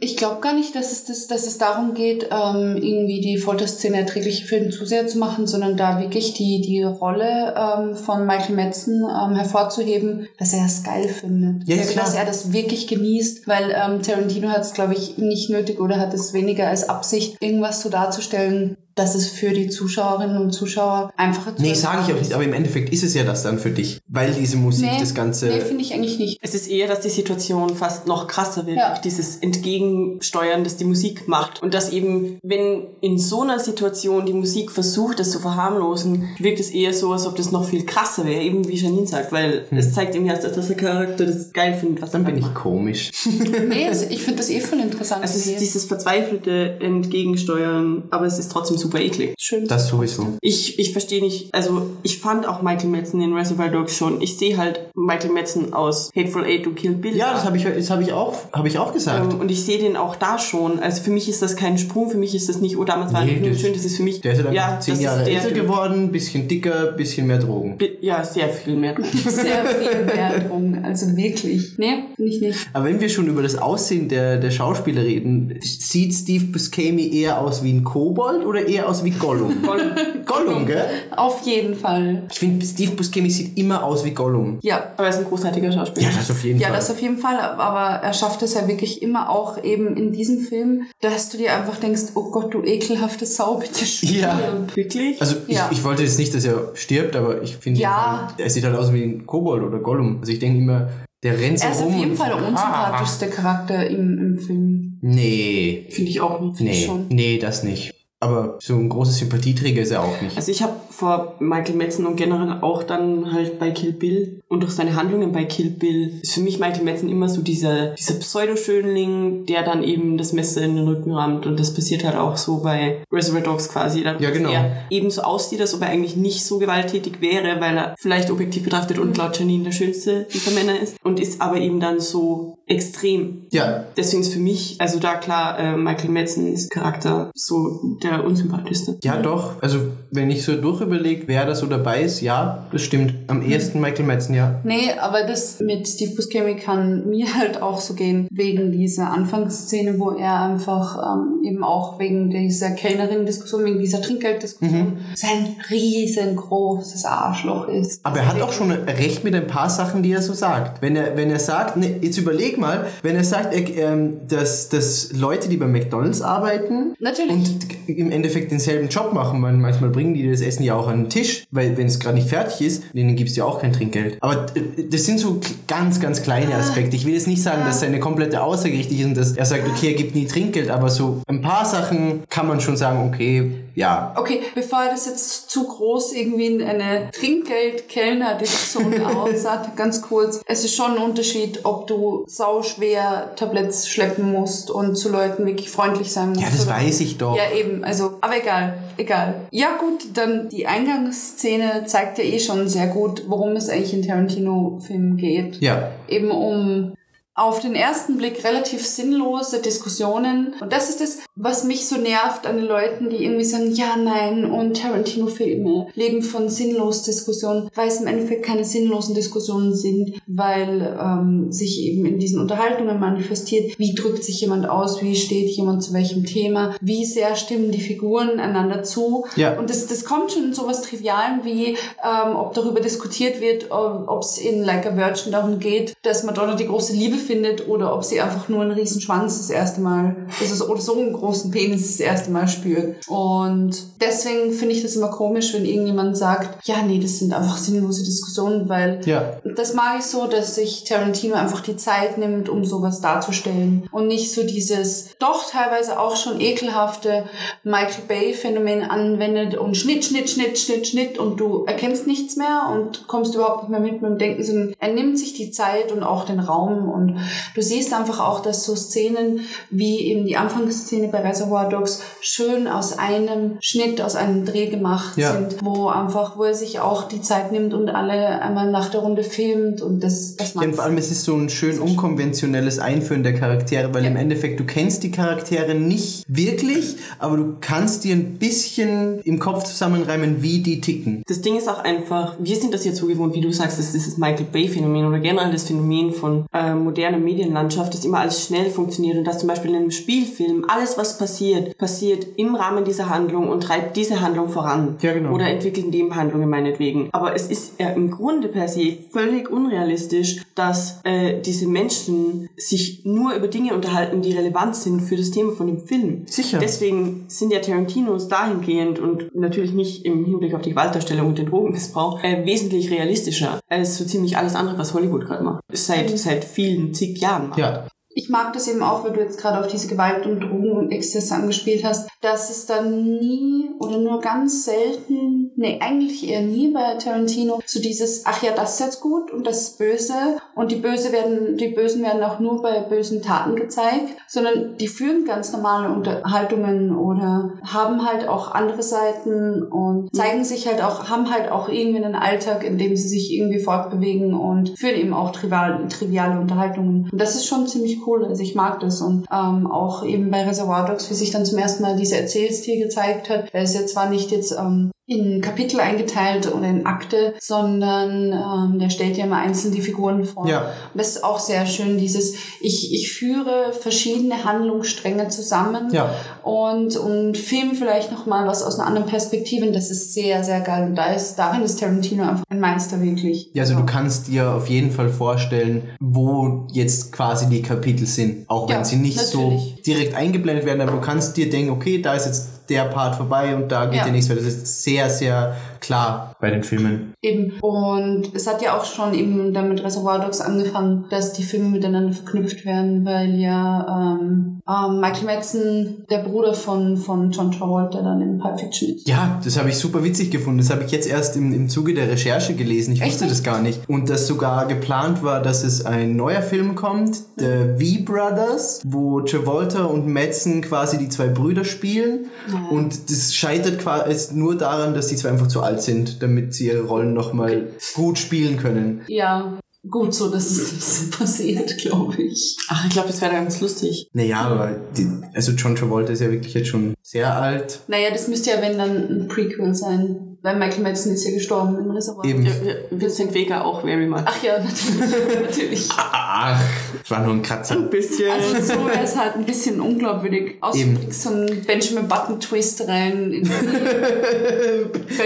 Ich 0.00 0.16
glaube 0.16 0.40
gar 0.40 0.54
nicht, 0.54 0.74
dass 0.74 0.92
es, 0.92 1.04
das, 1.04 1.26
dass 1.26 1.46
es 1.46 1.58
darum 1.58 1.94
geht, 1.94 2.28
ähm, 2.30 2.76
irgendwie 2.76 3.20
die 3.20 3.38
Folterszene 3.38 3.98
erträglich 3.98 4.46
für 4.46 4.60
den 4.60 4.72
Zuseher 4.72 5.06
zu 5.06 5.18
machen, 5.18 5.46
sondern 5.46 5.76
da 5.76 6.00
wirklich 6.00 6.34
die, 6.34 6.60
die 6.60 6.82
Rolle 6.82 7.54
ähm, 7.56 7.94
von 7.94 8.26
Michael 8.26 8.56
Madsen 8.56 9.02
ähm, 9.02 9.36
hervorzuheben, 9.36 10.28
dass 10.38 10.52
er 10.52 10.66
es 10.66 10.82
geil 10.82 11.08
findet. 11.08 11.68
Ja, 11.68 11.76
ja, 11.76 11.82
dass 11.82 11.92
klar. 11.92 12.14
er 12.16 12.26
das 12.26 12.52
wirklich 12.52 12.86
genießt, 12.86 13.46
weil 13.46 13.70
ähm, 13.70 14.02
Tarantino 14.02 14.48
hat 14.48 14.62
es, 14.62 14.72
glaube 14.72 14.94
ich, 14.94 15.18
nicht 15.18 15.50
nötig 15.50 15.80
oder 15.80 15.98
hat 15.98 16.14
es 16.14 16.32
weniger 16.32 16.68
als 16.68 16.88
Absicht, 16.88 17.36
irgendwas 17.40 17.82
so 17.82 17.88
darzustellen, 17.88 18.76
dass 18.98 19.14
es 19.14 19.28
für 19.28 19.50
die 19.50 19.68
Zuschauerinnen 19.68 20.36
und 20.38 20.50
Zuschauer 20.52 21.10
einfacher 21.16 21.54
zu 21.56 21.62
Nee, 21.62 21.74
sage 21.74 22.02
ich 22.06 22.12
auch 22.14 22.18
nicht, 22.18 22.32
aber 22.32 22.44
im 22.44 22.52
Endeffekt 22.52 22.92
ist 22.92 23.02
es 23.04 23.14
ja 23.14 23.24
das 23.24 23.42
dann 23.42 23.58
für 23.58 23.70
dich, 23.70 24.00
weil 24.08 24.32
diese 24.32 24.56
Musik 24.56 24.86
Nee, 24.90 24.98
das 25.00 25.14
Ganze... 25.14 25.46
nee, 25.46 25.60
finde 25.60 25.82
ich 25.82 25.92
eigentlich 25.94 26.18
nicht. 26.18 26.38
Es 26.42 26.54
ist 26.54 26.68
eher, 26.68 26.88
dass 26.88 27.00
die 27.00 27.08
Situation 27.10 27.74
fast 27.76 28.06
noch 28.06 28.26
krasser 28.26 28.66
wird 28.66 28.76
Ja. 28.78 28.90
durch 28.90 29.00
dieses 29.00 29.36
Entgegensteuern, 29.36 30.64
das 30.64 30.76
die 30.76 30.84
Musik 30.84 31.28
macht. 31.28 31.62
Und 31.62 31.74
dass 31.74 31.90
eben, 31.92 32.38
wenn 32.42 32.82
in 33.00 33.18
so 33.18 33.42
einer 33.42 33.58
Situation 33.58 34.26
die 34.26 34.32
Musik 34.32 34.70
versucht, 34.70 35.20
das 35.20 35.30
zu 35.30 35.38
verharmlosen, 35.38 36.28
wirkt 36.38 36.60
es 36.60 36.70
eher 36.70 36.92
so, 36.92 37.12
als 37.12 37.26
ob 37.26 37.36
das 37.36 37.52
noch 37.52 37.68
viel 37.68 37.84
krasser 37.84 38.24
wäre, 38.26 38.42
eben 38.42 38.66
wie 38.68 38.74
Janine 38.76 39.06
sagt, 39.06 39.32
weil 39.32 39.64
es 39.70 39.92
zeigt 39.92 40.14
ihm 40.14 40.26
ja, 40.26 40.34
dass 40.36 40.66
der 40.68 40.76
Charakter 40.76 41.26
das 41.26 41.52
geil 41.52 41.74
findet, 41.74 42.02
was 42.02 42.10
dann 42.10 42.24
bin 42.24 42.36
ich 42.36 42.42
macht. 42.42 42.54
komisch. 42.54 43.10
Nee, 43.68 43.86
also 43.88 44.06
ich 44.08 44.22
finde 44.22 44.38
das 44.38 44.50
eh 44.50 44.60
voll 44.60 44.80
interessant. 44.80 45.22
Also 45.22 45.36
es 45.38 45.46
ist 45.46 45.60
dieses 45.60 45.84
verzweifelte 45.84 46.78
Entgegensteuern, 46.80 48.04
aber 48.10 48.26
es 48.26 48.38
ist 48.38 48.50
trotzdem 48.50 48.78
super 48.92 49.00
eklig. 49.04 49.34
Schön. 49.38 49.66
Das 49.66 49.88
sowieso. 49.88 50.36
Ich, 50.40 50.78
ich 50.78 50.92
verstehe 50.92 51.20
nicht, 51.22 51.54
also 51.54 51.86
ich 52.02 52.18
fand 52.18 52.46
auch 52.46 52.62
Michael 52.62 52.88
Madsen 52.90 53.20
in 53.20 53.32
Reservoir 53.34 53.68
Dogs 53.68 53.96
schon. 53.96 54.20
Ich 54.20 54.36
sehe 54.38 54.56
halt 54.56 54.80
Michael 54.94 55.30
Madsen 55.32 55.72
aus 55.72 56.10
Hateful 56.16 56.44
Eight 56.44 56.66
und 56.66 56.74
Kill 56.76 56.92
Bill. 56.92 57.16
Ja, 57.16 57.32
das 57.32 57.44
habe 57.44 57.56
ich, 57.56 57.64
das 57.64 57.90
hab 57.90 58.00
ich, 58.00 58.12
auch, 58.12 58.34
hab 58.52 58.66
ich 58.66 58.78
auch 58.78 58.92
gesagt. 58.92 59.32
Ähm, 59.32 59.40
und 59.40 59.50
ich 59.50 59.62
sehe 59.64 59.78
den 59.78 59.96
auch 59.96 60.16
da 60.16 60.38
schon. 60.38 60.78
Also 60.78 61.02
für 61.02 61.10
mich 61.10 61.28
ist 61.28 61.42
das 61.42 61.56
kein 61.56 61.78
Sprung, 61.78 62.10
für 62.10 62.18
mich 62.18 62.34
ist 62.34 62.48
das 62.48 62.60
nicht, 62.60 62.76
oh, 62.76 62.84
damals 62.84 63.12
war 63.12 63.24
Nee, 63.24 63.38
nur 63.40 63.50
das- 63.50 63.60
schön, 63.60 63.72
das 63.72 63.84
ist 63.84 63.96
für 63.96 64.02
mich. 64.02 64.20
Der 64.20 64.32
ist 64.32 64.42
halt 64.44 64.54
ja, 64.54 64.78
zehn 64.80 64.94
das 64.94 65.02
Jahre 65.02 65.28
älter 65.30 65.50
geworden, 65.50 66.10
bisschen 66.12 66.48
dicker, 66.48 66.92
bisschen 66.92 67.26
mehr 67.26 67.38
Drogen. 67.38 67.76
Bi- 67.78 67.98
Ja, 68.00 68.24
sehr 68.24 68.48
viel 68.48 68.76
mehr. 68.76 68.94
sehr 69.26 69.64
viel 69.66 70.04
mehr 70.06 70.40
drum. 70.40 70.78
Also 70.82 71.16
wirklich. 71.16 71.72
Nee, 71.78 72.04
nicht 72.16 72.40
nicht. 72.42 72.58
Aber 72.72 72.84
wenn 72.86 73.00
wir 73.00 73.08
schon 73.08 73.26
über 73.28 73.42
das 73.42 73.56
Aussehen 73.56 74.08
der, 74.08 74.38
der 74.38 74.50
Schauspieler 74.50 75.02
reden, 75.02 75.58
sieht 75.62 76.14
Steve 76.14 76.44
Buscemi 76.46 77.08
eher 77.14 77.40
aus 77.40 77.62
wie 77.62 77.72
ein 77.72 77.84
Kobold 77.84 78.44
oder 78.46 78.66
eher 78.66 78.77
eher 78.78 78.88
aus 78.88 79.04
wie 79.04 79.10
Gollum. 79.10 79.62
Gollum. 79.66 79.90
Gollum, 80.24 80.66
gell? 80.66 80.84
Auf 81.16 81.42
jeden 81.46 81.74
Fall. 81.74 82.24
Ich 82.30 82.38
finde, 82.38 82.64
Steve 82.64 82.92
Buscemi 82.92 83.30
sieht 83.30 83.58
immer 83.58 83.82
aus 83.84 84.04
wie 84.04 84.12
Gollum. 84.12 84.58
Ja. 84.62 84.92
Aber 84.96 85.04
er 85.04 85.10
ist 85.10 85.18
ein 85.18 85.24
großartiger 85.24 85.72
Schauspieler. 85.72 86.08
Ja, 86.10 86.16
das 86.16 86.30
auf 86.30 86.42
jeden 86.44 86.60
Ja, 86.60 86.68
Fall. 86.68 86.76
das 86.76 86.90
auf 86.90 87.00
jeden 87.00 87.18
Fall, 87.18 87.38
aber 87.38 88.02
er 88.02 88.12
schafft 88.12 88.42
es 88.42 88.54
ja 88.54 88.66
wirklich 88.68 89.02
immer 89.02 89.30
auch 89.30 89.62
eben 89.62 89.96
in 89.96 90.12
diesem 90.12 90.40
Film, 90.40 90.82
dass 91.00 91.28
du 91.30 91.38
dir 91.38 91.54
einfach 91.54 91.76
denkst, 91.78 92.02
oh 92.14 92.30
Gott, 92.30 92.54
du 92.54 92.62
ekelhafte 92.62 93.26
Sau, 93.26 93.56
bitte 93.56 93.84
stirb. 93.84 94.12
Ja. 94.22 94.38
Wirklich? 94.74 95.20
Also 95.20 95.36
ich, 95.46 95.56
Ja. 95.56 95.68
ich 95.72 95.82
wollte 95.84 96.02
jetzt 96.02 96.18
nicht, 96.18 96.34
dass 96.34 96.44
er 96.44 96.70
stirbt, 96.74 97.16
aber 97.16 97.42
ich 97.42 97.56
finde, 97.56 97.80
Ja. 97.80 98.28
er 98.38 98.50
sieht 98.50 98.64
halt 98.64 98.76
aus 98.76 98.92
wie 98.92 99.02
ein 99.02 99.26
Kobold 99.26 99.62
oder 99.62 99.78
Gollum. 99.78 100.18
Also 100.20 100.32
ich 100.32 100.38
denke 100.38 100.58
immer, 100.58 100.88
der 101.22 101.38
rennt 101.40 101.58
so 101.58 101.66
Er 101.66 101.72
ist 101.72 101.82
rum. 101.82 101.92
auf 101.94 101.98
jeden 102.00 102.14
Fall 102.14 102.28
der 102.28 102.36
unsympathischste 102.38 103.26
Charakter 103.26 103.86
im, 103.88 104.18
im 104.18 104.38
Film. 104.38 104.98
Nee, 105.00 105.86
Finde 105.90 106.10
ich 106.10 106.20
auch 106.20 106.40
nicht. 106.40 106.60
nee, 106.60 106.84
schon. 106.86 107.06
nee, 107.08 107.38
das 107.38 107.62
nicht. 107.64 107.94
Aber 108.20 108.58
so 108.60 108.74
ein 108.74 108.88
großer 108.88 109.12
Sympathieträger 109.12 109.82
ist 109.82 109.92
er 109.92 110.02
auch 110.02 110.20
nicht. 110.20 110.36
Also 110.36 110.50
ich 110.50 110.62
habe 110.62 110.74
vor 110.90 111.36
Michael 111.38 111.76
Madsen 111.76 112.04
und 112.04 112.16
generell 112.16 112.58
auch 112.62 112.82
dann 112.82 113.32
halt 113.32 113.60
bei 113.60 113.70
Kill 113.70 113.92
Bill 113.92 114.40
und 114.48 114.60
durch 114.60 114.72
seine 114.72 114.96
Handlungen 114.96 115.30
bei 115.30 115.44
Kill 115.44 115.70
Bill 115.70 116.18
ist 116.22 116.34
für 116.34 116.40
mich 116.40 116.58
Michael 116.58 116.84
Madsen 116.84 117.08
immer 117.08 117.28
so 117.28 117.42
dieser, 117.42 117.94
dieser 117.94 118.14
Pseudo-Schönling, 118.14 119.46
der 119.46 119.62
dann 119.62 119.84
eben 119.84 120.18
das 120.18 120.32
Messer 120.32 120.62
in 120.62 120.74
den 120.74 120.88
Rücken 120.88 121.12
rammt 121.12 121.46
und 121.46 121.60
das 121.60 121.72
passiert 121.72 122.02
halt 122.02 122.16
auch 122.16 122.36
so 122.36 122.60
bei 122.62 123.04
Reservoir 123.12 123.42
Dogs 123.42 123.68
quasi. 123.68 124.02
Dadurch, 124.02 124.22
Ja, 124.22 124.30
genau. 124.30 124.50
Er 124.50 124.86
ebenso 124.90 125.22
aussieht, 125.22 125.60
als 125.60 125.74
ob 125.74 125.82
er 125.82 125.88
eigentlich 125.88 126.16
nicht 126.16 126.44
so 126.44 126.58
gewalttätig 126.58 127.20
wäre, 127.20 127.60
weil 127.60 127.76
er 127.76 127.94
vielleicht 127.98 128.30
objektiv 128.30 128.64
betrachtet 128.64 128.98
und 128.98 129.16
laut 129.16 129.38
Janine 129.38 129.64
der 129.64 129.72
schönste 129.72 130.26
dieser 130.32 130.50
Männer 130.50 130.80
ist 130.80 130.96
und 131.04 131.20
ist 131.20 131.40
aber 131.40 131.58
eben 131.58 131.78
dann 131.78 132.00
so 132.00 132.58
extrem. 132.66 133.46
Ja, 133.50 133.84
Deswegen 133.96 134.22
ist 134.22 134.32
für 134.32 134.40
mich, 134.40 134.76
also 134.78 134.98
da 134.98 135.14
klar, 135.14 135.58
äh, 135.58 135.76
Michael 135.76 136.10
Madsens 136.10 136.68
Charakter 136.68 137.30
so 137.34 137.80
der 138.02 138.07
unsympathischste. 138.16 138.98
ja 139.02 139.20
doch. 139.20 139.62
Also 139.62 139.78
wenn 140.10 140.30
ich 140.30 140.42
so 140.42 140.56
durchüberlege, 140.56 141.24
wer 141.26 141.44
da 141.46 141.54
so 141.54 141.66
dabei 141.66 142.02
ist, 142.02 142.20
ja, 142.20 142.66
das 142.72 142.82
stimmt. 142.82 143.14
Am 143.26 143.42
ehesten 143.42 143.80
Michael 143.80 144.06
Madsen, 144.06 144.34
ja. 144.34 144.60
Nee, 144.64 144.92
aber 144.98 145.24
das 145.24 145.60
mit 145.60 145.86
Steve 145.86 146.14
Buscemi 146.14 146.56
kann 146.56 147.08
mir 147.08 147.26
halt 147.34 147.60
auch 147.60 147.80
so 147.80 147.94
gehen, 147.94 148.26
wegen 148.30 148.72
dieser 148.72 149.10
Anfangsszene, 149.12 149.98
wo 149.98 150.10
er 150.10 150.42
einfach 150.42 150.96
ähm, 150.96 151.44
eben 151.44 151.64
auch 151.64 151.98
wegen 151.98 152.30
dieser 152.30 152.70
Kellnerin-Diskussion, 152.70 153.64
wegen 153.64 153.78
dieser 153.78 154.00
Trinkgelddiskussion, 154.00 154.98
sein 155.14 155.56
riesengroßes 155.70 157.04
Arschloch 157.04 157.68
ist. 157.68 158.04
Aber 158.04 158.18
er 158.18 158.28
hat 158.28 158.40
auch 158.40 158.52
schon 158.52 158.70
recht 158.70 159.24
mit 159.24 159.34
ein 159.34 159.46
paar 159.46 159.68
Sachen, 159.68 160.02
die 160.02 160.12
er 160.12 160.22
so 160.22 160.32
sagt. 160.32 160.82
Wenn 160.82 160.96
er, 160.96 161.16
wenn 161.16 161.30
er 161.30 161.38
sagt, 161.38 161.76
ne, 161.76 161.96
jetzt 162.00 162.18
überleg 162.18 162.58
mal, 162.58 162.86
wenn 163.02 163.16
er 163.16 163.24
sagt, 163.24 163.54
er, 163.54 163.92
ähm, 163.92 164.20
dass, 164.28 164.68
dass 164.68 165.12
Leute, 165.12 165.48
die 165.48 165.56
bei 165.56 165.66
McDonalds 165.66 166.22
arbeiten 166.22 166.94
Natürlich. 166.98 167.32
und 167.32 167.97
im 167.98 168.12
Endeffekt 168.12 168.52
denselben 168.52 168.88
Job 168.88 169.12
machen, 169.12 169.42
weil 169.42 169.54
manchmal 169.54 169.90
bringen 169.90 170.14
die 170.14 170.30
das 170.30 170.40
Essen 170.40 170.62
ja 170.62 170.76
auch 170.76 170.86
an 170.86 171.04
den 171.04 171.10
Tisch, 171.10 171.46
weil 171.50 171.76
wenn 171.76 171.88
es 171.88 171.98
gerade 171.98 172.14
nicht 172.14 172.28
fertig 172.28 172.60
ist, 172.60 172.84
denen 172.94 173.16
gibst 173.16 173.36
du 173.36 173.40
ja 173.40 173.44
auch 173.44 173.60
kein 173.60 173.72
Trinkgeld. 173.72 174.18
Aber 174.20 174.46
äh, 174.54 174.84
das 174.88 175.04
sind 175.04 175.18
so 175.18 175.40
ganz, 175.66 176.00
ganz 176.00 176.22
kleine 176.22 176.54
Aspekte. 176.54 176.94
Ich 176.94 177.04
will 177.04 177.14
jetzt 177.14 177.26
nicht 177.26 177.42
sagen, 177.42 177.62
dass 177.64 177.80
seine 177.80 177.98
komplette 177.98 178.42
Aussage 178.42 178.74
richtig 178.74 179.00
ist 179.00 179.06
und 179.06 179.16
dass 179.16 179.32
er 179.32 179.44
sagt, 179.44 179.68
okay, 179.68 179.88
er 179.88 179.94
gibt 179.94 180.14
nie 180.14 180.26
Trinkgeld, 180.26 180.70
aber 180.70 180.90
so 180.90 181.22
ein 181.26 181.42
paar 181.42 181.64
Sachen 181.64 182.22
kann 182.28 182.46
man 182.46 182.60
schon 182.60 182.76
sagen, 182.76 183.08
okay, 183.08 183.50
ja. 183.78 184.12
Okay, 184.16 184.42
bevor 184.56 184.86
das 184.90 185.06
jetzt 185.06 185.50
zu 185.50 185.68
groß 185.68 186.12
irgendwie 186.12 186.46
in 186.46 186.62
eine 186.62 187.10
Trinkgeld-Kellner-Diskussion 187.12 189.04
aussagt, 189.16 189.76
ganz 189.76 190.02
kurz. 190.02 190.40
Es 190.46 190.64
ist 190.64 190.74
schon 190.74 190.96
ein 190.96 190.98
Unterschied, 190.98 191.64
ob 191.64 191.86
du 191.86 192.24
sauschwer 192.26 193.32
Tabletts 193.36 193.88
schleppen 193.88 194.32
musst 194.32 194.72
und 194.72 194.96
zu 194.96 195.10
Leuten 195.10 195.46
wirklich 195.46 195.70
freundlich 195.70 196.12
sein 196.12 196.30
musst. 196.30 196.40
Ja, 196.40 196.48
das 196.50 196.68
weiß 196.68 197.00
ich 197.00 197.18
doch. 197.18 197.36
Ja, 197.36 197.56
eben, 197.56 197.84
also, 197.88 198.18
aber 198.20 198.36
egal, 198.36 198.74
egal. 198.98 199.34
Ja, 199.50 199.78
gut, 199.78 200.16
dann 200.16 200.50
die 200.50 200.66
Eingangsszene 200.66 201.84
zeigt 201.86 202.18
ja 202.18 202.24
eh 202.24 202.38
schon 202.38 202.68
sehr 202.68 202.88
gut, 202.88 203.24
worum 203.28 203.56
es 203.56 203.70
eigentlich 203.70 203.94
in 203.94 204.06
Tarantino-Filmen 204.06 205.16
geht. 205.16 205.60
Ja. 205.62 205.90
Eben 206.06 206.30
um 206.30 206.92
auf 207.38 207.60
den 207.60 207.74
ersten 207.74 208.18
Blick 208.18 208.44
relativ 208.44 208.84
sinnlose 208.84 209.60
Diskussionen. 209.60 210.54
Und 210.60 210.72
das 210.72 210.90
ist 210.90 211.00
das, 211.00 211.18
was 211.36 211.64
mich 211.64 211.86
so 211.86 211.96
nervt 211.96 212.46
an 212.46 212.56
den 212.56 212.66
Leuten, 212.66 213.10
die 213.10 213.22
irgendwie 213.22 213.44
sagen, 213.44 213.72
ja, 213.72 213.96
nein, 213.96 214.44
und 214.44 214.80
Tarantino-Filme 214.80 215.86
leben 215.94 216.22
von 216.22 216.48
sinnlosen 216.48 217.04
Diskussionen, 217.04 217.70
weil 217.74 217.88
es 217.88 218.00
im 218.00 218.08
Endeffekt 218.08 218.44
keine 218.44 218.64
sinnlosen 218.64 219.14
Diskussionen 219.14 219.74
sind, 219.74 220.20
weil 220.26 220.98
ähm, 221.00 221.52
sich 221.52 221.80
eben 221.80 222.06
in 222.06 222.18
diesen 222.18 222.40
Unterhaltungen 222.40 222.98
manifestiert, 222.98 223.78
wie 223.78 223.94
drückt 223.94 224.24
sich 224.24 224.40
jemand 224.40 224.68
aus, 224.68 225.00
wie 225.00 225.14
steht 225.14 225.50
jemand 225.50 225.84
zu 225.84 225.92
welchem 225.92 226.24
Thema, 226.24 226.74
wie 226.80 227.04
sehr 227.04 227.36
stimmen 227.36 227.70
die 227.70 227.80
Figuren 227.80 228.40
einander 228.40 228.82
zu. 228.82 229.26
Ja. 229.36 229.56
Und 229.58 229.70
das, 229.70 229.86
das 229.86 230.04
kommt 230.04 230.32
schon 230.32 230.46
in 230.46 230.54
sowas 230.54 230.82
Trivialem 230.82 231.44
wie, 231.44 231.76
ähm, 232.02 232.34
ob 232.36 232.54
darüber 232.54 232.80
diskutiert 232.80 233.40
wird, 233.40 233.70
ob 233.70 234.22
es 234.22 234.38
in 234.38 234.64
Like 234.64 234.86
a 234.86 234.96
Virgin 234.96 235.30
darum 235.30 235.60
geht, 235.60 235.94
dass 236.02 236.24
Madonna 236.24 236.56
die 236.56 236.66
große 236.66 236.92
Liebe 236.92 237.16
findet 237.28 237.68
oder 237.68 237.94
ob 237.94 238.02
sie 238.04 238.20
einfach 238.20 238.48
nur 238.48 238.62
einen 238.62 238.72
riesen 238.72 239.00
Schwanz 239.00 239.38
das 239.38 239.50
erste 239.50 239.80
Mal, 239.80 240.16
also 240.40 240.54
so, 240.54 240.68
oder 240.68 240.80
so 240.80 240.94
einen 240.98 241.12
großen 241.12 241.50
Penis 241.50 241.86
das 241.88 242.00
erste 242.00 242.30
Mal 242.30 242.48
spürt. 242.48 242.96
Und 243.06 243.70
deswegen 244.00 244.52
finde 244.52 244.74
ich 244.74 244.82
das 244.82 244.96
immer 244.96 245.10
komisch, 245.10 245.52
wenn 245.54 245.64
irgendjemand 245.66 246.16
sagt, 246.16 246.66
ja, 246.66 246.82
nee, 246.82 246.98
das 246.98 247.18
sind 247.18 247.32
einfach 247.34 247.58
sinnlose 247.58 248.02
Diskussionen, 248.02 248.68
weil 248.68 249.00
Ja. 249.04 249.34
das 249.56 249.74
mag 249.74 249.98
ich 249.98 250.06
so, 250.06 250.26
dass 250.26 250.54
sich 250.54 250.84
Tarantino 250.84 251.34
einfach 251.34 251.60
die 251.60 251.76
Zeit 251.76 252.16
nimmt, 252.16 252.48
um 252.48 252.64
sowas 252.64 253.00
darzustellen 253.02 253.86
und 253.92 254.08
nicht 254.08 254.32
so 254.32 254.42
dieses 254.42 255.10
doch 255.18 255.50
teilweise 255.50 256.00
auch 256.00 256.16
schon 256.16 256.40
ekelhafte 256.40 257.24
Michael 257.62 258.04
Bay 258.08 258.32
Phänomen 258.32 258.82
anwendet 258.82 259.54
und 259.56 259.76
Schnitt, 259.76 260.04
Schnitt, 260.06 260.30
Schnitt, 260.30 260.58
Schnitt, 260.58 260.86
Schnitt 260.86 261.18
und 261.18 261.38
du 261.38 261.64
erkennst 261.66 262.06
nichts 262.06 262.36
mehr 262.36 262.70
und 262.72 263.06
kommst 263.06 263.34
überhaupt 263.34 263.64
nicht 263.64 263.70
mehr 263.70 263.80
mit 263.80 264.00
mit 264.00 264.10
dem 264.12 264.18
Denken, 264.18 264.44
sondern 264.44 264.74
er 264.78 264.92
nimmt 264.94 265.18
sich 265.18 265.34
die 265.34 265.50
Zeit 265.50 265.90
und 265.92 266.02
auch 266.02 266.24
den 266.24 266.38
Raum 266.40 266.88
und 266.88 267.17
du 267.54 267.62
siehst 267.62 267.92
einfach 267.92 268.20
auch, 268.20 268.40
dass 268.40 268.64
so 268.64 268.74
Szenen 268.76 269.40
wie 269.70 270.00
eben 270.00 270.24
die 270.26 270.36
Anfangsszene 270.36 271.08
bei 271.08 271.20
Reservoir 271.20 271.68
Dogs 271.68 272.02
schön 272.20 272.66
aus 272.68 272.98
einem 272.98 273.56
Schnitt, 273.60 274.00
aus 274.00 274.14
einem 274.16 274.44
Dreh 274.44 274.66
gemacht 274.66 275.16
Ja. 275.16 275.32
sind, 275.32 275.56
wo 275.64 275.88
einfach, 275.88 276.36
wo 276.38 276.44
er 276.44 276.54
sich 276.54 276.80
auch 276.80 277.08
die 277.08 277.20
Zeit 277.22 277.52
nimmt 277.52 277.74
und 277.74 277.88
alle 277.88 278.40
einmal 278.42 278.70
nach 278.70 278.88
der 278.90 279.00
Runde 279.00 279.22
filmt 279.22 279.80
und 279.82 280.02
das, 280.02 280.36
das 280.36 280.54
Ja, 280.54 280.62
und 280.62 280.74
vor 280.74 280.84
allem, 280.84 280.96
es 280.98 281.10
ist 281.10 281.24
so 281.24 281.34
ein 281.34 281.48
schön 281.50 281.78
unkonventionelles 281.78 282.78
Einführen 282.78 283.22
der 283.22 283.34
Charaktere, 283.34 283.92
weil 283.94 284.04
Ja. 284.04 284.10
im 284.10 284.16
Endeffekt 284.16 284.58
du 284.60 284.64
kennst 284.64 285.02
die 285.02 285.10
Charaktere 285.10 285.74
nicht 285.74 286.24
wirklich, 286.28 286.96
aber 287.18 287.36
du 287.36 287.56
kannst 287.60 288.04
dir 288.04 288.14
ein 288.14 288.38
bisschen 288.38 289.20
im 289.24 289.38
Kopf 289.38 289.64
zusammenreimen, 289.64 290.42
wie 290.42 290.60
die 290.62 290.80
ticken. 290.80 291.22
Das 291.26 291.40
Ding 291.42 291.56
ist 291.56 291.68
auch 291.68 291.82
einfach, 291.84 292.36
wir 292.38 292.56
sind 292.56 292.74
das 292.74 292.84
jetzt 292.84 292.98
so 292.98 293.06
gewohnt, 293.06 293.34
wie 293.34 293.40
du 293.40 293.52
sagst, 293.52 293.78
das 293.78 293.86
ist 293.86 293.94
dieses 293.94 294.18
Michael 294.18 294.46
Bay-Phänomen 294.52 295.06
oder 295.06 295.18
generell 295.20 295.52
das 295.52 295.64
Phänomen 295.64 296.12
von 296.12 296.46
äh, 296.52 296.74
moderner 296.98 297.18
Medienlandschaft, 297.18 297.94
dass 297.94 298.04
immer 298.04 298.18
alles 298.18 298.44
schnell 298.44 298.70
funktioniert 298.70 299.18
und 299.18 299.24
dass 299.24 299.38
zum 299.38 299.48
Beispiel 299.48 299.70
in 299.70 299.76
einem 299.76 299.90
Spielfilm 299.92 300.64
alles, 300.66 300.98
was 300.98 301.16
passiert, 301.16 301.78
passiert 301.78 302.26
im 302.36 302.56
Rahmen 302.56 302.84
dieser 302.84 303.08
Handlung 303.08 303.48
und 303.48 303.62
treibt 303.62 303.96
diese 303.96 304.20
Handlung 304.20 304.48
voran. 304.48 304.96
Ja, 305.00 305.12
genau. 305.12 305.32
Oder 305.32 305.46
entwickelt 305.46 305.90
Nebenhandlungen 305.90 306.48
meinetwegen. 306.48 307.08
Aber 307.12 307.36
es 307.36 307.46
ist 307.46 307.80
ja 307.80 307.90
im 307.90 308.10
Grunde 308.10 308.48
per 308.48 308.66
se 308.66 308.98
völlig 309.12 309.48
unrealistisch, 309.48 310.42
dass 310.56 311.00
äh, 311.04 311.40
diese 311.40 311.68
Menschen 311.68 312.48
sich 312.56 313.04
nur 313.04 313.32
über 313.34 313.46
Dinge 313.46 313.74
unterhalten, 313.74 314.20
die 314.20 314.32
relevant 314.32 314.74
sind 314.74 315.00
für 315.00 315.16
das 315.16 315.30
Thema 315.30 315.52
von 315.52 315.68
dem 315.68 315.78
Film. 315.78 316.24
Sicher. 316.26 316.58
Deswegen 316.58 317.26
sind 317.28 317.52
ja 317.52 317.60
Tarantinos 317.60 318.26
dahingehend 318.26 318.98
und 318.98 319.36
natürlich 319.36 319.72
nicht 319.72 320.04
im 320.04 320.24
Hinblick 320.24 320.52
auf 320.54 320.62
die 320.62 320.70
Gewaltdarstellung 320.70 321.28
und 321.28 321.38
den 321.38 321.46
Drogenmissbrauch 321.46 322.24
äh, 322.24 322.44
wesentlich 322.44 322.90
realistischer 322.90 323.60
als 323.68 323.98
so 323.98 324.04
ziemlich 324.04 324.36
alles 324.36 324.56
andere, 324.56 324.78
was 324.78 324.94
Hollywood 324.94 325.26
gerade 325.26 325.44
macht. 325.44 325.62
Seit, 325.72 326.18
seit 326.18 326.44
vielen, 326.44 326.87
zig 326.92 327.20
Jahren 327.20 327.48
macht. 327.48 327.58
Ja. 327.58 327.86
Ich 328.18 328.28
mag 328.28 328.52
das 328.52 328.66
eben 328.66 328.82
auch, 328.82 329.04
weil 329.04 329.12
du 329.12 329.20
jetzt 329.20 329.40
gerade 329.40 329.60
auf 329.60 329.68
diese 329.68 329.86
Gewalt 329.86 330.26
und 330.26 330.40
Drogen 330.40 330.72
und 330.72 330.90
Exzesse 330.90 331.36
angespielt 331.36 331.84
hast, 331.84 332.10
dass 332.20 332.50
es 332.50 332.66
dann 332.66 333.04
nie 333.04 333.70
oder 333.78 333.98
nur 333.98 334.20
ganz 334.20 334.64
selten, 334.64 335.52
nee, 335.54 335.78
eigentlich 335.80 336.28
eher 336.28 336.42
nie 336.42 336.72
bei 336.72 336.94
Tarantino, 336.94 337.60
so 337.64 337.80
dieses, 337.80 338.26
ach 338.26 338.42
ja, 338.42 338.50
das 338.56 338.72
ist 338.72 338.86
jetzt 338.86 339.00
gut 339.00 339.30
und 339.30 339.46
das 339.46 339.62
ist 339.62 339.78
böse 339.78 340.14
und 340.56 340.72
die 340.72 340.80
Böse 340.80 341.12
werden, 341.12 341.56
die 341.58 341.68
Bösen 341.68 342.02
werden 342.02 342.24
auch 342.24 342.40
nur 342.40 342.60
bei 342.60 342.80
bösen 342.80 343.22
Taten 343.22 343.54
gezeigt, 343.54 344.16
sondern 344.26 344.76
die 344.78 344.88
führen 344.88 345.24
ganz 345.24 345.52
normale 345.52 345.88
Unterhaltungen 345.94 346.96
oder 346.96 347.52
haben 347.62 348.04
halt 348.04 348.26
auch 348.26 348.50
andere 348.50 348.82
Seiten 348.82 349.62
und 349.62 350.12
zeigen 350.12 350.42
sich 350.42 350.66
halt 350.66 350.82
auch, 350.82 351.08
haben 351.08 351.30
halt 351.30 351.52
auch 351.52 351.68
irgendwie 351.68 352.04
einen 352.04 352.16
Alltag, 352.16 352.64
in 352.64 352.78
dem 352.78 352.96
sie 352.96 353.08
sich 353.08 353.32
irgendwie 353.32 353.60
fortbewegen 353.60 354.34
und 354.34 354.76
führen 354.76 354.96
eben 354.96 355.14
auch 355.14 355.30
trivial, 355.30 355.86
triviale 355.88 356.40
Unterhaltungen. 356.40 357.08
Und 357.12 357.20
das 357.20 357.36
ist 357.36 357.46
schon 357.46 357.68
ziemlich 357.68 358.00
cool. 358.04 358.07
Also 358.16 358.42
ich 358.42 358.54
mag 358.54 358.80
das. 358.80 359.00
Und 359.00 359.26
ähm, 359.32 359.70
auch 359.70 360.04
eben 360.04 360.30
bei 360.30 360.44
Reservoir 360.44 360.86
Dogs, 360.86 361.10
wie 361.10 361.14
sich 361.14 361.30
dann 361.30 361.44
zum 361.44 361.58
ersten 361.58 361.82
Mal 361.82 361.96
dieser 361.96 362.18
Erzählstil 362.18 362.82
gezeigt 362.82 363.28
hat. 363.28 363.48
Er 363.52 363.62
ist 363.62 363.74
ja 363.74 363.86
zwar 363.86 364.08
nicht 364.10 364.30
jetzt 364.30 364.52
ähm, 364.52 364.90
in 365.08 365.40
Kapitel 365.40 365.80
eingeteilt 365.80 366.52
oder 366.54 366.68
in 366.68 366.84
Akte, 366.84 367.32
sondern 367.40 368.32
ähm, 368.32 368.78
der 368.78 368.90
stellt 368.90 369.16
ja 369.16 369.24
immer 369.24 369.38
einzeln 369.38 369.72
die 369.74 369.80
Figuren 369.80 370.24
vor. 370.24 370.46
Ja. 370.46 370.66
Und 370.92 371.00
das 371.00 371.08
ist 371.16 371.24
auch 371.24 371.38
sehr 371.38 371.64
schön, 371.64 371.96
dieses, 371.96 372.34
ich, 372.60 372.92
ich 372.92 373.10
führe 373.12 373.72
verschiedene 373.72 374.44
Handlungsstränge 374.44 375.28
zusammen 375.28 375.92
Ja. 375.92 376.10
und, 376.44 376.96
und 376.98 377.38
film 377.38 377.72
vielleicht 377.74 378.12
nochmal 378.12 378.46
was 378.46 378.62
aus 378.62 378.78
einer 378.78 378.86
anderen 378.86 379.08
Perspektive. 379.08 379.66
Und 379.66 379.72
das 379.74 379.90
ist 379.90 380.12
sehr, 380.12 380.44
sehr 380.44 380.60
geil. 380.60 380.88
Und 380.88 380.94
da 380.94 381.06
ist, 381.12 381.36
darin 381.36 381.62
ist 381.62 381.80
Tarantino 381.80 382.24
einfach 382.24 382.44
ein 382.50 382.60
Meister 382.60 383.00
wirklich. 383.00 383.50
Ja, 383.54 383.62
also 383.62 383.76
du 383.76 383.86
kannst 383.86 384.28
dir 384.28 384.52
auf 384.52 384.68
jeden 384.68 384.90
Fall 384.90 385.08
vorstellen, 385.08 385.84
wo 386.00 386.66
jetzt 386.72 387.12
quasi 387.12 387.48
die 387.48 387.62
Kapitel 387.62 388.06
sind. 388.06 388.44
Auch 388.48 388.68
wenn 388.68 388.76
Ja, 388.76 388.84
sie 388.84 388.96
nicht 388.96 389.16
natürlich. 389.16 389.74
so 389.76 389.77
direkt 389.88 390.14
eingeblendet 390.14 390.64
werden, 390.66 390.80
aber 390.82 390.92
du 390.92 391.00
kannst 391.00 391.36
dir 391.36 391.48
denken, 391.50 391.70
okay, 391.70 392.00
da 392.00 392.14
ist 392.14 392.26
jetzt 392.26 392.48
der 392.68 392.84
Part 392.84 393.16
vorbei 393.16 393.54
und 393.56 393.68
da 393.72 393.86
geht 393.86 393.96
Ja. 393.98 394.04
der 394.04 394.12
nächste 394.12 394.32
weiter. 394.34 394.44
Das 394.44 394.54
ist 394.54 394.82
sehr, 394.84 395.08
sehr 395.08 395.56
klar 395.80 396.34
bei 396.40 396.50
den 396.50 396.62
Filmen. 396.62 397.14
Eben. 397.22 397.58
Und 397.60 398.34
es 398.34 398.46
hat 398.46 398.62
ja 398.62 398.76
auch 398.76 398.84
schon 398.84 399.14
eben 399.14 399.52
damit 399.52 399.82
Reservoir 399.84 400.20
Dogs 400.20 400.40
angefangen, 400.40 401.06
dass 401.10 401.32
die 401.32 401.42
Filme 401.42 401.70
miteinander 401.70 402.12
verknüpft 402.12 402.64
werden, 402.64 403.04
weil 403.04 403.34
ja 403.34 404.18
ähm, 404.20 404.60
ähm, 404.68 405.00
Michael 405.00 405.24
Madsen 405.24 406.04
der 406.10 406.18
Bruder 406.18 406.54
von, 406.54 406.96
von 406.96 407.30
John 407.30 407.50
Travolta 407.50 408.02
dann 408.02 408.20
in 408.20 408.38
Pulp 408.38 408.60
Fiction 408.60 408.94
ist. 408.94 409.08
Ja, 409.08 409.40
das 409.42 409.58
habe 409.58 409.68
ich 409.68 409.78
super 409.78 410.04
witzig 410.04 410.30
gefunden. 410.30 410.58
Das 410.58 410.70
habe 410.70 410.84
ich 410.84 410.90
jetzt 410.90 411.08
erst 411.08 411.36
im, 411.36 411.52
im 411.52 411.68
Zuge 411.68 411.94
der 411.94 412.10
Recherche 412.10 412.54
gelesen. 412.54 412.92
Ich 412.92 413.00
Echt 413.00 413.12
wusste 413.12 413.26
das 413.26 413.42
gar 413.42 413.60
nicht. 413.60 413.88
Und 413.88 414.10
dass 414.10 414.26
sogar 414.26 414.66
geplant 414.66 415.22
war, 415.22 415.42
dass 415.42 415.64
es 415.64 415.84
ein 415.86 416.16
neuer 416.16 416.42
Film 416.42 416.74
kommt, 416.74 417.16
The 417.36 417.76
V-Brothers, 417.78 418.82
wo 418.84 419.20
Travolta 419.20 419.84
und 419.84 420.06
Madsen 420.06 420.60
quasi 420.62 420.98
die 420.98 421.08
zwei 421.08 421.28
Brüder 421.28 421.64
spielen. 421.64 422.26
Und 422.70 423.10
das 423.10 423.34
scheitert 423.34 423.78
quasi 423.78 424.34
nur 424.34 424.56
daran, 424.56 424.94
dass 424.94 425.08
die 425.08 425.16
zwei 425.16 425.30
einfach 425.30 425.48
zu 425.48 425.62
alt 425.62 425.67
sind, 425.76 426.22
damit 426.22 426.54
sie 426.54 426.66
ihre 426.66 426.82
Rollen 426.82 427.12
nochmal 427.12 427.68
gut 427.94 428.18
spielen 428.18 428.56
können. 428.56 429.02
Ja, 429.08 429.58
gut 429.88 430.14
so, 430.14 430.30
dass 430.30 430.50
es 430.50 430.70
das 431.10 431.18
passiert, 431.18 431.76
glaube 431.78 432.22
ich. 432.22 432.56
Ach, 432.68 432.84
ich 432.86 432.92
glaube, 432.92 433.08
das 433.08 433.20
wäre 433.20 433.32
ganz 433.32 433.60
lustig. 433.60 434.08
Naja, 434.12 434.40
aber 434.40 434.80
die, 434.96 435.08
also 435.34 435.52
John 435.52 435.76
Travolta 435.76 436.12
ist 436.12 436.20
ja 436.20 436.30
wirklich 436.30 436.54
jetzt 436.54 436.68
schon 436.68 436.94
sehr 437.02 437.36
alt. 437.36 437.80
Naja, 437.88 438.10
das 438.10 438.28
müsste 438.28 438.50
ja, 438.50 438.60
wenn 438.60 438.78
dann 438.78 438.96
ein 438.96 439.28
Prequel 439.28 439.74
sein. 439.74 440.37
Weil 440.40 440.56
Michael 440.56 440.82
Madsen 440.84 441.14
ist 441.14 441.24
ja 441.24 441.32
gestorben 441.32 441.76
im 441.78 441.90
Reservoir. 441.90 442.24
Eben. 442.24 442.46
Ja, 442.46 442.52
Vincent 442.90 443.34
Vega 443.34 443.62
auch 443.62 443.80
very 443.82 444.06
much. 444.06 444.22
Ach 444.24 444.40
ja, 444.40 444.58
natürlich. 444.60 445.40
natürlich. 445.42 445.88
Ach, 445.96 446.60
das 446.96 447.10
war 447.10 447.24
nur 447.24 447.34
ein 447.34 447.42
Kratzer. 447.42 447.74
ein 447.74 447.90
bisschen. 447.90 448.30
Also 448.30 448.74
so 448.74 448.86
wäre 448.86 449.02
es 449.02 449.16
halt 449.16 449.34
ein 449.34 449.44
bisschen 449.44 449.80
unglaubwürdig. 449.80 450.58
Ausdrücklich 450.60 451.16
so 451.18 451.30
ein 451.30 451.64
Benjamin 451.66 452.06
Button 452.06 452.38
Twist 452.38 452.86
rein. 452.86 453.32
In 453.32 453.42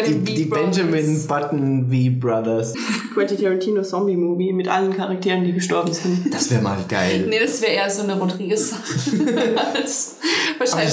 Die, 0.07 0.35
die 0.35 0.45
V-Brothers. 0.45 0.77
Benjamin 0.77 1.27
Button 1.27 1.91
V-Brothers. 1.91 2.75
Quentin 3.13 3.39
Tarantino 3.39 3.83
Zombie 3.83 4.17
Movie 4.17 4.55
mit 4.55 4.69
allen 4.69 4.97
Charakteren, 4.97 5.45
die 5.45 5.53
gestorben 5.53 5.93
sind. 5.93 6.33
Das 6.33 6.51
wäre 6.51 6.63
mal 6.63 6.79
geil. 6.89 7.27
Nee, 7.29 7.39
das 7.39 7.61
wäre 7.61 7.73
eher 7.73 7.91
so 7.91 8.03
eine 8.05 8.19
Rodriguez-Sache. 8.19 8.81
Aber 9.61 9.75
das 9.75 10.17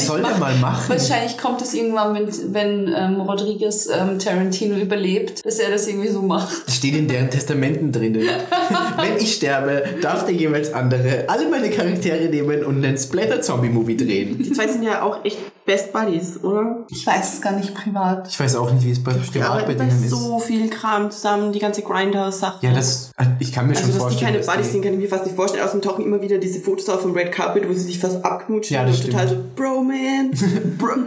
soll 0.06 0.26
er 0.26 0.38
mal 0.38 0.56
machen. 0.56 0.90
wahrscheinlich 0.90 1.38
kommt 1.38 1.62
es 1.62 1.74
irgendwann, 1.74 2.14
wenn, 2.14 2.54
wenn 2.54 2.94
ähm, 2.94 3.22
Rodriguez 3.22 3.88
ähm, 3.88 4.09
Tarantino 4.18 4.76
überlebt, 4.78 5.46
dass 5.46 5.60
er 5.60 5.70
das 5.70 5.88
irgendwie 5.88 6.08
so 6.08 6.22
macht. 6.24 6.66
Das 6.66 6.78
steht 6.78 6.96
in 6.96 7.08
deren 7.08 7.30
Testamenten 7.30 7.92
drinnen. 7.92 8.22
Wenn 8.98 9.18
ich 9.18 9.36
sterbe, 9.36 9.84
darf 10.02 10.26
der 10.26 10.34
jeweils 10.36 10.74
andere 10.74 11.26
alle 11.28 11.48
meine 11.50 11.70
Charaktere 11.70 12.30
nehmen 12.30 12.64
und 12.64 12.84
einen 12.84 12.98
Splatter-Zombie-Movie 12.98 13.98
drehen. 13.98 14.38
Die 14.42 14.52
zwei 14.54 14.68
sind 14.68 14.84
ja 14.84 15.04
auch 15.04 15.24
echt 15.24 15.38
Best 15.66 15.94
Buddies, 15.94 16.44
oder? 16.44 16.86
Ich 16.90 17.06
weiß 17.06 17.34
es 17.36 17.42
gar 17.42 17.52
nicht 17.56 17.76
privat. 17.76 18.28
Ich 18.30 18.40
weiß 18.40 18.56
auch 18.56 18.72
nicht, 18.74 18.86
wie 18.86 18.92
es 18.92 19.04
bei 19.04 19.12
privat 19.14 19.34
bei 19.34 19.46
arbeiten 19.46 19.78
bei 19.78 19.86
denen 19.86 20.04
ist. 20.04 20.10
so 20.10 20.40
viel 20.40 20.70
Kram 20.70 21.12
zusammen, 21.12 21.52
die 21.52 21.60
ganze 21.60 21.82
Grindhouse-Sache. 21.84 22.66
Ja, 22.66 22.74
das, 22.74 23.12
ich 23.40 23.52
kann 23.54 23.68
mir 23.68 23.74
Also, 23.76 23.84
schon 23.84 23.90
dass 23.92 23.98
die 23.98 24.02
vorstellen. 24.02 24.26
keine 24.32 24.38
dass 24.40 24.48
Buddies 24.48 24.66
die- 24.68 24.72
sind, 24.74 24.82
kann 24.84 24.94
ich 24.94 25.00
mir 25.00 25.08
fast 25.10 25.26
nicht 25.26 25.36
vorstellen. 25.36 25.64
Außerdem 25.64 25.82
tauchen 25.84 26.06
immer 26.06 26.22
wieder 26.22 26.38
diese 26.40 26.60
Fotos 26.60 26.90
auf 26.90 27.02
vom 27.02 27.14
Red 27.14 27.32
Carpet, 27.32 27.68
wo 27.70 27.74
sie 27.74 27.82
sich 27.82 28.00
fast 28.00 28.24
abknutschen 28.26 28.76
Ja, 28.76 28.86
das 28.86 29.00
und 29.02 29.12
total 29.12 29.28
so, 29.28 29.36
Bromance. 29.56 30.46
Bro. 30.78 30.90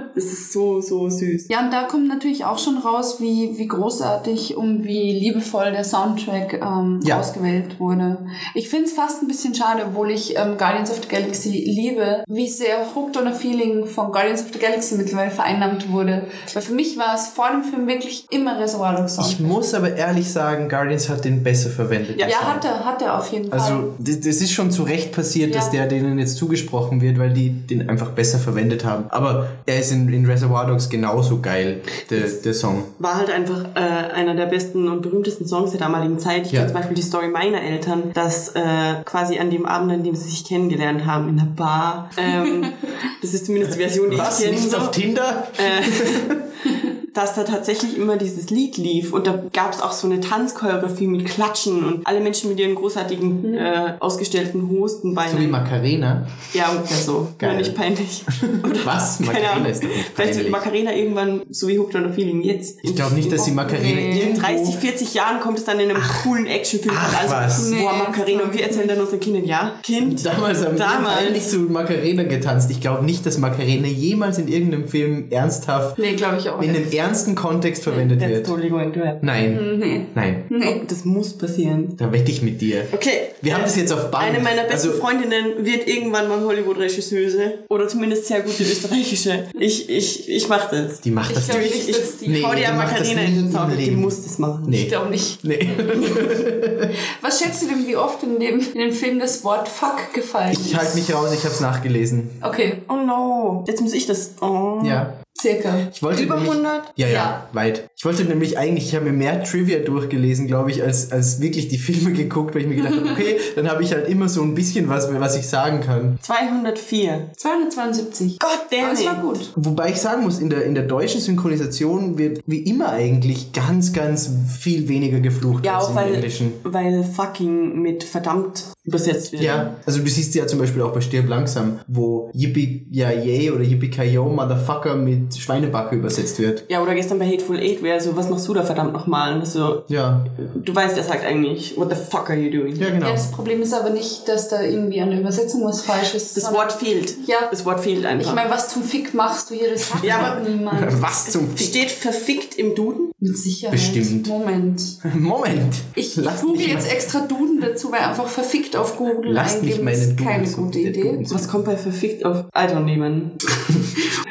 Das 0.20 0.32
ist 0.32 0.52
so, 0.52 0.80
so 0.82 1.08
süß. 1.08 1.46
Ja, 1.48 1.60
und 1.64 1.72
da 1.72 1.84
kommt 1.84 2.06
natürlich 2.08 2.44
auch 2.44 2.58
schon 2.58 2.76
raus, 2.78 3.16
wie, 3.20 3.56
wie 3.56 3.66
großartig 3.66 4.56
und 4.56 4.84
wie 4.84 5.12
liebevoll 5.18 5.70
der 5.72 5.84
Soundtrack 5.84 6.60
ähm, 6.62 7.00
Ja. 7.04 7.20
ausgewählt 7.20 7.80
wurde. 7.80 8.18
Ich 8.54 8.68
finde 8.68 8.84
es 8.86 8.92
fast 8.92 9.22
ein 9.22 9.28
bisschen 9.28 9.54
schade, 9.54 9.82
obwohl 9.88 10.10
ich 10.10 10.36
ähm, 10.36 10.58
Guardians 10.58 10.90
of 10.90 11.00
the 11.02 11.08
Galaxy 11.08 11.50
liebe, 11.50 12.22
wie 12.28 12.48
sehr 12.48 12.76
Hooked 12.94 13.16
on 13.16 13.28
a 13.28 13.32
Feeling 13.32 13.86
von 13.86 14.12
Guardians 14.12 14.42
of 14.42 14.48
the 14.52 14.58
Galaxy 14.58 14.96
mittlerweile 14.96 15.30
vereinnahmt 15.30 15.90
wurde. 15.90 16.26
Weil 16.52 16.62
für 16.62 16.74
mich 16.74 16.98
war 16.98 17.14
es 17.14 17.28
vor 17.28 17.48
dem 17.50 17.62
Film 17.62 17.86
wirklich 17.86 18.26
immer 18.30 18.58
Reservoir 18.58 18.94
Dogs 18.96 19.14
Sound. 19.14 19.28
Ich 19.28 19.40
muss 19.40 19.72
aber 19.74 19.96
ehrlich 19.96 20.30
sagen, 20.30 20.68
Guardians 20.68 21.08
hat 21.08 21.24
den 21.24 21.42
besser 21.42 21.70
verwendet. 21.70 22.20
Ja, 22.20 22.28
ja, 22.28 22.36
hat 22.42 22.64
er, 22.64 22.84
hat 22.84 23.00
er 23.00 23.18
auf 23.18 23.32
jeden 23.32 23.48
Fall. 23.50 23.58
Also, 23.58 23.94
das, 23.98 24.16
ist 24.26 24.52
schon 24.52 24.70
zu 24.70 24.82
Recht 24.82 25.12
passiert, 25.12 25.54
dass 25.54 25.66
Ja. 25.66 25.72
der 25.72 25.86
denen 25.86 26.18
jetzt 26.18 26.36
zugesprochen 26.36 27.00
wird, 27.00 27.18
weil 27.18 27.32
die 27.32 27.50
den 27.50 27.88
einfach 27.88 28.10
besser 28.10 28.38
verwendet 28.38 28.84
haben. 28.84 29.04
Aber 29.08 29.48
er 29.66 29.78
ist 29.80 29.92
in, 29.92 30.09
in 30.14 30.26
Reservoir 30.26 30.66
Dogs 30.66 30.88
genauso 30.88 31.40
geil, 31.40 31.80
der, 32.10 32.20
der 32.28 32.54
Song. 32.54 32.84
War 32.98 33.16
halt 33.16 33.30
einfach 33.30 33.64
äh, 33.74 33.78
einer 34.14 34.34
der 34.34 34.46
besten 34.46 34.88
und 34.88 35.02
berühmtesten 35.02 35.46
Songs 35.46 35.70
der 35.72 35.80
damaligen 35.80 36.18
Zeit. 36.18 36.46
Ich 36.46 36.52
Ja. 36.52 36.60
kenne 36.60 36.72
zum 36.72 36.76
Beispiel 36.80 36.96
die 36.96 37.02
Story 37.02 37.28
meiner 37.28 37.62
Eltern, 37.62 38.10
dass 38.14 38.48
äh, 38.50 38.60
quasi 39.04 39.38
an 39.38 39.50
dem 39.50 39.66
Abend, 39.66 39.92
an 39.92 40.02
dem 40.04 40.14
sie 40.14 40.28
sich 40.30 40.44
kennengelernt 40.44 41.06
haben, 41.06 41.28
in 41.28 41.36
der 41.36 41.44
Bar, 41.56 42.10
ähm, 42.16 42.64
das 43.22 43.34
ist 43.34 43.46
zumindest 43.46 43.74
die 43.74 43.78
Version, 43.80 44.10
die 44.10 44.18
Was? 44.18 44.38
ich 44.40 44.46
kenne. 44.46 44.56
Nicht 44.58 44.70
so, 44.70 44.76
auf 44.78 44.90
Tinder? 44.90 45.46
dass 47.14 47.34
da 47.34 47.44
tatsächlich 47.44 47.96
immer 47.96 48.16
dieses 48.16 48.50
Lied 48.50 48.76
lief 48.76 49.12
und 49.12 49.26
da 49.26 49.42
gab 49.52 49.72
es 49.72 49.80
auch 49.80 49.92
so 49.92 50.06
eine 50.06 50.20
Tanzchoreografie 50.20 51.06
mit 51.06 51.26
Klatschen 51.26 51.84
und 51.84 52.06
alle 52.06 52.20
Menschen 52.20 52.50
mit 52.50 52.58
ihren 52.60 52.74
großartigen 52.74 53.54
äh, 53.54 53.94
ausgestellten 54.00 54.68
Hostenbeinen. 54.68 55.32
So 55.32 55.40
wie 55.40 55.46
Macarena. 55.46 56.26
ja, 56.54 56.70
ungefähr 56.70 56.96
so. 56.96 57.28
Geil. 57.38 57.50
Nur 57.50 57.58
nicht 57.58 57.74
peinlich. 57.74 58.24
Was? 58.84 59.18
Keine 59.18 59.26
Macarena 59.28 59.50
Ahnung. 59.52 59.66
ist 59.66 59.82
doch 59.82 59.88
nicht 59.88 60.10
Vielleicht 60.14 60.16
wird 60.16 60.34
peinlich. 60.34 60.50
Macarena 60.50 60.94
irgendwann 60.94 61.42
so 61.50 61.68
wie 61.68 61.78
Hooked 61.78 61.94
on 61.96 62.06
a 62.06 62.12
Feeling 62.12 62.42
jetzt. 62.42 62.78
Ich 62.82 62.94
glaube 62.94 63.14
nicht, 63.14 63.30
dass 63.32 63.44
die 63.44 63.50
Macarena 63.52 63.80
Nee. 64.00 64.20
irgendwo... 64.20 64.40
30, 64.42 64.76
40 64.76 65.14
Jahren 65.14 65.40
kommt 65.40 65.58
es 65.58 65.64
dann 65.64 65.80
in 65.80 65.90
einem 65.90 66.02
coolen 66.22 66.46
Actionfilm 66.46 66.94
Ach, 66.98 67.22
also, 67.22 67.34
was. 67.34 67.70
Nee, 67.70 67.82
Macarena 67.84 68.42
und 68.44 68.52
wir 68.54 68.62
erzählen 68.64 68.88
dann 68.88 69.00
unseren 69.00 69.20
Kindern, 69.20 69.44
ja, 69.44 69.74
Kind. 69.82 70.24
Damals 70.24 70.64
haben 70.64 70.72
wir 70.72 70.78
Damals. 70.78 71.18
eigentlich 71.18 71.46
zu 71.48 71.58
Macarena 71.60 72.22
getanzt. 72.24 72.70
Ich 72.70 72.80
glaube 72.80 73.04
nicht, 73.04 73.24
dass 73.26 73.38
Macarena 73.38 73.86
jemals 73.88 74.38
in 74.38 74.48
irgendeinem 74.48 74.86
Film 74.88 75.26
ernsthaft 75.30 75.98
nee, 75.98 76.14
glaube 76.14 76.38
ich 76.38 76.48
auch 76.48 76.60
in 76.62 76.70
einem 76.70 76.80
nicht. 76.82 76.92
Ernsten 77.00 77.34
Kontext 77.34 77.82
verwendet 77.84 78.20
That's 78.20 78.32
wird. 78.32 78.46
totally 78.46 78.68
going 78.68 78.92
to 78.92 79.00
happen. 79.00 79.26
Nein, 79.26 79.78
Nee. 79.78 80.00
nein. 80.14 80.44
Nee. 80.48 80.82
Das 80.88 81.04
muss 81.04 81.36
passieren. 81.36 81.96
Da 81.96 82.12
wette 82.12 82.30
ich 82.30 82.42
mit 82.42 82.60
dir. 82.60 82.84
Okay. 82.92 83.28
Wir 83.40 83.54
haben 83.54 83.62
das 83.62 83.76
jetzt 83.76 83.92
auf 83.92 84.10
Band. 84.10 84.24
Eine 84.34 84.40
meiner 84.40 84.62
besten 84.64 84.88
Also- 84.90 85.00
Freundinnen 85.00 85.64
wird 85.64 85.86
irgendwann 85.88 86.28
mal 86.28 86.40
Hollywood-Regisseuse. 86.40 87.60
Oder 87.68 87.88
zumindest 87.88 88.26
sehr 88.26 88.40
gute 88.42 88.62
österreichische. 88.62 89.44
Ich, 89.58 89.88
ich, 89.88 90.28
ich 90.28 90.48
mach 90.48 90.70
das. 90.70 91.00
Die 91.00 91.10
macht 91.10 91.30
Ich 91.30 91.36
das 91.36 91.48
glaube 91.48 91.62
nicht. 91.64 91.88
Ich, 91.88 91.96
dass 91.96 92.18
die... 92.18 92.28
Nee. 92.28 92.42
das 92.42 92.74
Macarena 92.76 93.22
in 93.22 93.34
den 93.36 93.52
Sound. 93.52 93.72
Die 93.78 93.90
muss 93.92 94.22
das 94.22 94.38
machen. 94.38 94.64
Nee. 94.68 94.82
Ich 94.82 94.88
glaube 94.88 95.10
nicht. 95.10 95.42
Nee. 95.44 95.58
Was 97.22 97.40
schätzt 97.40 97.62
du 97.62 97.66
denn, 97.68 97.86
wie 97.86 97.96
oft 97.96 98.22
in 98.22 98.38
dem, 98.38 98.60
in 98.60 98.80
dem 98.80 98.92
Film 98.92 99.18
das 99.18 99.44
Wort 99.44 99.68
Fuck 99.68 100.12
gefallen 100.14 100.52
ist? 100.52 100.66
Ich 100.66 100.76
halte 100.76 100.96
mich 100.96 101.12
raus, 101.14 101.30
ich 101.32 101.44
habe 101.44 101.54
es 101.54 101.60
nachgelesen. 101.60 102.30
Okay, 102.42 102.82
Oh 102.88 102.96
no. 102.96 103.64
Jetzt 103.66 103.80
muss 103.80 103.92
ich 103.92 104.06
das. 104.06 104.34
Oh. 104.40 104.80
Ja. 104.84 105.14
Circa. 105.38 105.74
Ich 105.92 106.02
wollte 106.02 106.22
Über 106.22 106.34
nämlich, 106.36 106.52
100? 106.52 106.92
Ja, 106.96 107.06
ja, 107.06 107.12
Ja. 107.12 107.46
weit. 107.52 107.88
Ich 107.96 108.04
wollte 108.04 108.24
nämlich 108.24 108.58
eigentlich, 108.58 108.88
ich 108.88 108.94
habe 108.94 109.06
mir 109.06 109.12
mehr 109.12 109.42
Trivia 109.42 109.78
durchgelesen, 109.80 110.46
glaube 110.46 110.70
ich, 110.70 110.82
als, 110.82 111.12
als 111.12 111.40
wirklich 111.40 111.68
die 111.68 111.78
Filme 111.78 112.12
geguckt, 112.16 112.54
weil 112.54 112.62
ich 112.62 112.68
mir 112.68 112.76
gedacht 112.76 112.94
habe, 112.96 113.10
okay, 113.10 113.36
dann 113.56 113.68
habe 113.70 113.82
ich 113.82 113.92
halt 113.92 114.08
immer 114.08 114.28
so 114.28 114.42
ein 114.42 114.54
bisschen 114.54 114.88
was, 114.88 115.12
was 115.12 115.36
ich 115.36 115.46
sagen 115.46 115.80
kann. 115.80 116.18
204. 116.20 117.30
272. 117.36 118.38
Gott 118.38 118.50
damn 118.70 118.92
es 118.92 119.04
war 119.04 119.16
gut. 119.22 119.52
Wobei 119.56 119.90
ich 119.90 119.96
sagen 119.96 120.22
muss, 120.22 120.38
in 120.38 120.50
der, 120.50 120.64
in 120.64 120.74
der 120.74 120.84
deutschen 120.84 121.20
Synchronisation 121.20 122.18
wird 122.18 122.40
wie 122.46 122.60
immer 122.60 122.90
eigentlich 122.90 123.52
ganz, 123.52 123.92
ganz 123.92 124.30
viel 124.58 124.88
weniger 124.88 125.20
geflucht 125.20 125.64
Ja, 125.64 125.76
als 125.76 125.84
auch 125.86 125.90
im 125.90 125.96
weil, 125.96 126.14
Englischen. 126.14 126.52
weil 126.64 127.04
fucking 127.04 127.80
mit 127.80 128.04
verdammt 128.04 128.64
übersetzt 128.84 129.32
wird. 129.32 129.42
Ja, 129.42 129.76
also 129.86 130.00
du 130.00 130.08
siehst 130.08 130.34
ja 130.34 130.46
zum 130.46 130.58
Beispiel 130.58 130.82
auch 130.82 130.92
bei 130.92 131.00
Stirb 131.00 131.28
langsam, 131.28 131.80
wo 131.86 132.30
Yippie 132.34 132.86
ja 132.90 133.10
yay 133.10 133.50
oder 133.50 133.62
Yippie 133.62 133.90
Kayo 133.90 134.28
Motherfucker 134.28 134.96
mit 134.96 135.19
Schweinebacke 135.36 135.96
übersetzt 135.96 136.38
wird. 136.38 136.64
Ja, 136.68 136.82
oder 136.82 136.94
gestern 136.94 137.18
bei 137.18 137.26
Hateful 137.26 137.58
Eight 137.58 137.82
wäre 137.82 138.00
so, 138.00 138.16
was 138.16 138.28
machst 138.28 138.46
du 138.48 138.54
da 138.54 138.62
verdammt 138.62 138.92
nochmal? 138.92 139.34
Und 139.34 139.46
so, 139.46 139.82
Ja, 139.88 140.24
du 140.54 140.74
weißt, 140.74 140.96
er 140.96 141.04
sagt 141.04 141.24
eigentlich, 141.24 141.76
what 141.76 141.90
the 141.90 141.96
fuck 141.96 142.30
are 142.30 142.38
you 142.38 142.50
doing? 142.50 142.76
ja 142.76 142.90
genau. 142.90 143.06
Ja, 143.06 143.12
das 143.12 143.30
Problem 143.30 143.62
ist 143.62 143.72
aber 143.74 143.90
nicht, 143.90 144.26
dass 144.28 144.48
da 144.48 144.62
irgendwie 144.62 145.00
an 145.00 145.10
der 145.10 145.20
Übersetzung 145.20 145.64
was 145.64 145.82
falsch 145.82 146.14
ist. 146.14 146.36
Das 146.36 146.52
Wort 146.52 146.72
fehlt. 146.72 147.14
Ja. 147.26 147.36
Das 147.50 147.64
Wort 147.64 147.80
fehlt 147.80 148.04
einfach. 148.06 148.28
Ich 148.30 148.34
meine, 148.34 148.50
was 148.50 148.68
zum 148.68 148.82
Fick 148.82 149.14
machst 149.14 149.50
du 149.50 149.54
hier? 149.54 149.70
Das 149.72 149.88
sagt 149.88 150.04
Ja, 150.04 150.18
aber- 150.36 150.48
niemand. 150.48 150.80
Was 151.02 151.30
zum 151.30 151.48
Fick? 151.56 151.66
Steht 151.68 151.90
verfickt 151.90 152.56
im 152.56 152.74
Duden? 152.74 153.10
Mit 153.18 153.36
Sicherheit. 153.36 153.72
Bestimmt. 153.72 154.26
Moment. 154.28 154.80
Moment. 155.14 155.74
Ich 155.94 156.16
Lasst 156.16 156.42
google 156.42 156.56
mich 156.58 156.68
jetzt 156.68 156.90
extra 156.90 157.20
Duden 157.20 157.60
dazu, 157.60 157.90
weil 157.92 158.00
einfach 158.00 158.26
verfickt 158.28 158.76
auf 158.76 158.96
Google 158.96 159.32
mich 159.32 159.38
eingeben 159.40 159.84
meine 159.84 159.96
ist 159.96 160.16
keine 160.18 160.48
gute 160.48 160.78
Idee. 160.78 161.18
Was 161.30 161.48
kommt 161.48 161.64
bei 161.66 161.76
verfickt 161.76 162.24
auf 162.24 162.44
Alter 162.52 162.80
nehmen? 162.80 163.32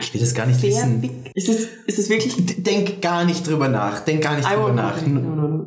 Ich 0.01 0.13
will 0.15 0.21
das 0.21 0.33
gar 0.33 0.47
nicht 0.47 0.59
wissen. 0.63 0.78
Verfick. 0.79 1.11
Ist 1.33 1.49
es, 1.49 1.67
ist 1.85 1.99
es 1.99 2.09
wirklich? 2.09 2.35
Denk 2.63 3.01
gar 3.01 3.25
nicht 3.25 3.47
drüber 3.47 3.67
nach. 3.67 3.99
Denk 4.01 4.21
gar 4.23 4.35
nicht 4.35 4.47
I 4.49 4.53
drüber 4.55 4.73
nach. 4.73 4.95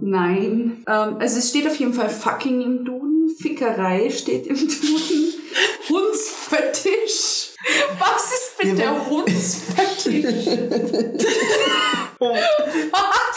Nein. 0.00 0.82
Ähm, 0.86 1.16
also 1.18 1.38
es 1.38 1.48
steht 1.50 1.66
auf 1.66 1.76
jeden 1.76 1.94
Fall 1.94 2.08
fucking 2.10 2.60
im 2.62 2.84
Duden. 2.84 3.28
Fickerei 3.40 4.10
steht 4.10 4.46
im 4.46 4.56
Duden. 4.56 4.68
Hundsfetisch. 5.88 7.50
Was 7.98 8.32
ist 8.32 8.58
mit 8.58 8.78
Ja, 8.78 8.92
der 8.92 9.06
Hundsfetisch? 9.08 10.46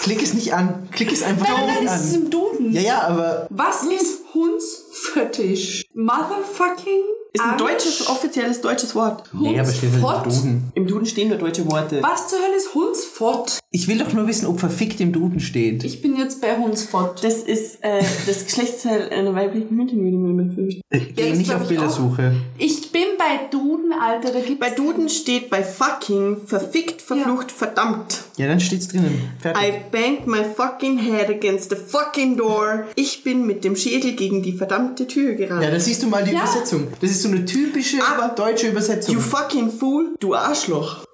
Klick 0.04 0.22
es 0.22 0.34
nicht 0.34 0.54
an. 0.54 0.88
Klick 0.92 1.12
es 1.12 1.24
einfach 1.24 1.48
Nein, 1.48 1.66
nein, 1.68 1.84
nicht 1.84 1.94
es 1.94 2.06
ist 2.06 2.16
an. 2.16 2.22
im 2.24 2.30
Duden. 2.30 2.72
Ja, 2.74 2.82
ja, 2.82 3.02
aber 3.08 3.48
Was 3.50 3.84
ist 3.84 4.22
Hundsfetisch? 4.34 5.86
Motherfucking? 5.94 7.02
Ist 7.36 7.42
ein 7.44 7.50
Arsch? 7.52 7.62
deutsches, 7.62 8.08
offizielles 8.08 8.62
deutsches 8.62 8.96
Wort. 8.96 9.24
nee, 9.34 9.60
aber 9.60 9.70
steht 9.72 9.92
halt 9.92 10.00
im 10.02 10.04
Hundsfott? 10.08 10.26
Duden. 10.26 10.72
Im 10.74 10.88
Duden 10.88 11.06
stehen 11.06 11.30
nur 11.30 11.38
deutsche 11.38 11.66
Worte. 11.70 12.02
Was 12.02 12.28
zur 12.30 12.40
Hölle 12.40 12.56
ist 12.58 12.74
Hundsfott? 12.74 13.60
Ich 13.72 13.88
will 13.88 13.98
doch 13.98 14.14
nur 14.14 14.26
wissen, 14.28 14.46
ob 14.48 14.60
verfickt 14.60 15.00
im 15.02 15.12
Duden 15.12 15.40
steht. 15.40 15.84
Ich 15.84 16.02
bin 16.02 16.16
jetzt 16.18 16.40
bei 16.42 16.56
Hundsfott. 16.58 17.24
Das 17.24 17.36
ist 17.44 17.84
äh, 17.84 18.02
das 18.26 18.46
Geschlechtsteil 18.46 19.10
einer 19.10 19.36
weiblichen 19.36 19.78
Hündin, 19.78 19.98
würde 20.00 20.16
ich 20.16 20.18
mir 20.18 20.30
immer 20.44 20.54
fürchten. 20.54 20.82
Geh 20.90 21.30
das 21.30 21.38
nicht 21.38 21.50
glaub 21.50 21.58
auf 21.62 21.64
ich. 21.64 21.70
Bildersuche. 21.78 22.36
Ich 22.58 22.92
bin 22.92 23.04
bei 23.18 23.48
Duden, 23.52 23.92
Alter. 23.92 24.32
Da 24.32 24.40
gibt's 24.40 24.60
Bei 24.60 24.70
Duden 24.70 25.10
steht 25.10 25.50
bei 25.50 25.62
fucking 25.64 26.38
verfickt, 26.46 27.02
verflucht, 27.02 27.52
verdammt. 27.52 28.22
Ja, 28.38 28.48
dann 28.48 28.60
steht's 28.62 28.88
drinnen. 28.88 29.22
Fertig. 29.40 29.62
I 29.62 29.74
banged 29.92 30.28
my 30.28 30.44
fucking 30.56 30.98
head 30.98 31.30
against 31.30 31.70
the 31.70 31.76
fucking 31.76 32.38
door. 32.38 32.86
Ich 32.96 33.24
bin 33.24 33.46
mit 33.46 33.64
dem 33.66 33.76
Schädel 33.76 34.14
gegen 34.14 34.42
die 34.42 34.54
verdammte 34.54 35.06
Tür 35.08 35.34
gerannt. 35.34 35.64
Ja, 35.64 35.70
da 35.72 35.80
siehst 35.80 36.02
du 36.04 36.08
mal 36.08 36.24
die 36.24 36.32
Ja. 36.32 36.44
Übersetzung. 36.44 36.88
Das 37.02 37.12
ist 37.12 37.22
so 37.26 37.32
eine 37.32 37.46
typische 37.46 37.98
Aber- 38.04 38.34
deutsche 38.36 38.68
Übersetzung. 38.70 39.16
You 39.16 39.20
fucking 39.22 39.72
fool, 39.72 40.16
du 40.20 40.36
Arschloch. 40.36 41.06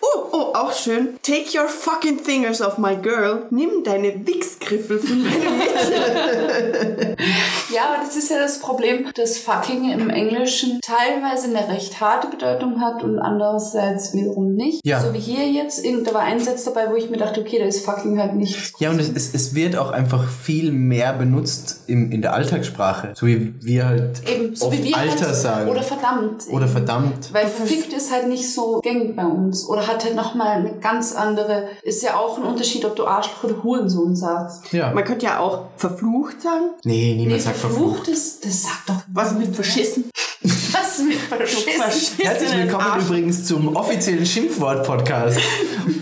Oh, 0.00 0.28
oh, 0.32 0.54
auch 0.54 0.72
schön. 0.72 1.18
Take 1.22 1.58
your 1.58 1.68
fucking 1.68 2.20
fingers 2.20 2.62
off 2.62 2.78
my 2.78 2.96
girl. 2.96 3.46
Nimm 3.50 3.82
deine 3.82 4.26
Wichsgriffel 4.26 4.98
von 4.98 5.22
meinem 5.22 5.58
Mädchen. 5.58 7.16
Ja, 7.74 7.90
aber 7.90 8.04
das 8.04 8.16
ist 8.16 8.30
ja 8.30 8.38
das 8.38 8.60
Problem, 8.60 9.06
dass 9.14 9.38
fucking 9.38 9.92
im 9.92 10.08
Englischen 10.08 10.80
teilweise 10.80 11.48
eine 11.48 11.68
recht 11.68 12.00
harte 12.00 12.28
Bedeutung 12.28 12.80
hat 12.80 13.04
und 13.04 13.18
andererseits 13.18 14.14
wiederum 14.14 14.54
nicht. 14.54 14.80
Ja. 14.84 15.00
So 15.00 15.12
wie 15.12 15.18
hier 15.18 15.46
jetzt, 15.46 15.84
in, 15.84 16.02
da 16.04 16.14
war 16.14 16.22
ein 16.22 16.40
Satz 16.40 16.64
dabei, 16.64 16.90
wo 16.90 16.96
ich 16.96 17.10
mir 17.10 17.18
dachte, 17.18 17.40
okay, 17.40 17.58
da 17.58 17.66
ist 17.66 17.84
fucking 17.84 18.18
halt 18.18 18.34
nicht. 18.34 18.80
Ja, 18.80 18.90
und 18.90 18.98
es, 19.00 19.10
es, 19.10 19.34
es 19.34 19.54
wird 19.54 19.76
auch 19.76 19.90
einfach 19.90 20.28
viel 20.28 20.72
mehr 20.72 21.12
benutzt 21.12 21.82
im, 21.88 22.10
in 22.10 22.22
der 22.22 22.32
Alltagssprache. 22.32 23.12
So 23.14 23.26
wie 23.26 23.54
wir 23.60 23.86
halt 23.86 24.22
Eben, 24.26 24.56
so 24.56 24.66
oft 24.66 24.78
wie 24.78 24.84
wir 24.84 24.96
Alter 24.96 25.26
halt, 25.26 25.36
sagen. 25.36 25.70
Oder 25.70 25.82
verdammt. 25.82 26.44
Oder 26.50 26.64
eben. 26.64 26.72
verdammt. 26.72 27.34
Weil 27.34 27.46
verfickt 27.46 27.92
ist 27.92 28.10
halt 28.10 28.28
nicht 28.28 28.50
so 28.52 28.80
gängig 28.80 29.14
bei 29.14 29.26
uns. 29.26 29.68
Oder 29.68 29.86
hat 29.88 30.04
halt 30.04 30.14
nochmal 30.14 30.58
eine 30.58 30.74
ganz 30.74 31.14
andere, 31.14 31.68
ist 31.82 32.02
ja 32.02 32.16
auch 32.16 32.36
ein 32.38 32.44
Unterschied, 32.44 32.84
ob 32.84 32.94
du 32.94 33.06
Arschloch 33.06 33.44
oder 33.44 33.62
Hurensohn 33.62 34.14
sagst. 34.14 34.72
Ja. 34.72 34.92
Man 34.92 35.04
könnte 35.04 35.26
ja 35.26 35.38
auch 35.40 35.64
verflucht 35.76 36.42
sagen. 36.42 36.66
Nee, 36.84 37.14
niemand 37.16 37.36
Nee, 37.38 37.42
sagt 37.42 37.56
verflucht. 37.56 37.96
verflucht 37.96 38.08
ist, 38.08 38.44
das 38.44 38.62
sagt 38.62 38.88
doch 38.88 38.96
Was 39.12 39.32
mit 39.34 39.54
verschissen? 39.54 40.10
was 40.72 40.98
mit 41.00 41.16
verschissen. 41.18 41.72
Herzlich 42.24 42.56
willkommen 42.56 42.84
Arsch. 42.84 43.04
übrigens 43.04 43.44
zum 43.46 43.74
offiziellen 43.74 44.24
Schimpfwort-Podcast. 44.26 45.38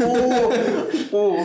Oh, 0.01 0.53
oh. 1.13 1.37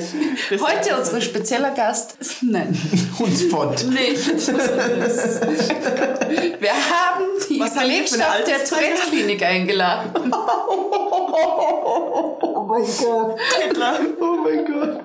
Das 0.49 0.61
Heute 0.61 0.97
unser 0.97 1.21
spezieller 1.21 1.71
Gast. 1.71 2.17
Nein. 2.41 2.77
Hundsfott. 3.19 3.85
Nicht. 3.85 4.47
Wir 6.59 6.71
haben 6.73 7.23
die 7.49 7.59
Was 7.59 7.73
Belegschaft 7.75 8.47
der? 8.47 8.65
Tourette-Klinik 8.65 9.43
eingeladen. 9.43 10.31
Oh 12.39 12.63
mein 12.63 12.83
Gott. 12.83 13.39
Hitler. 13.59 13.99
Oh 14.19 14.37
mein 14.43 14.65
Gott. 14.65 15.01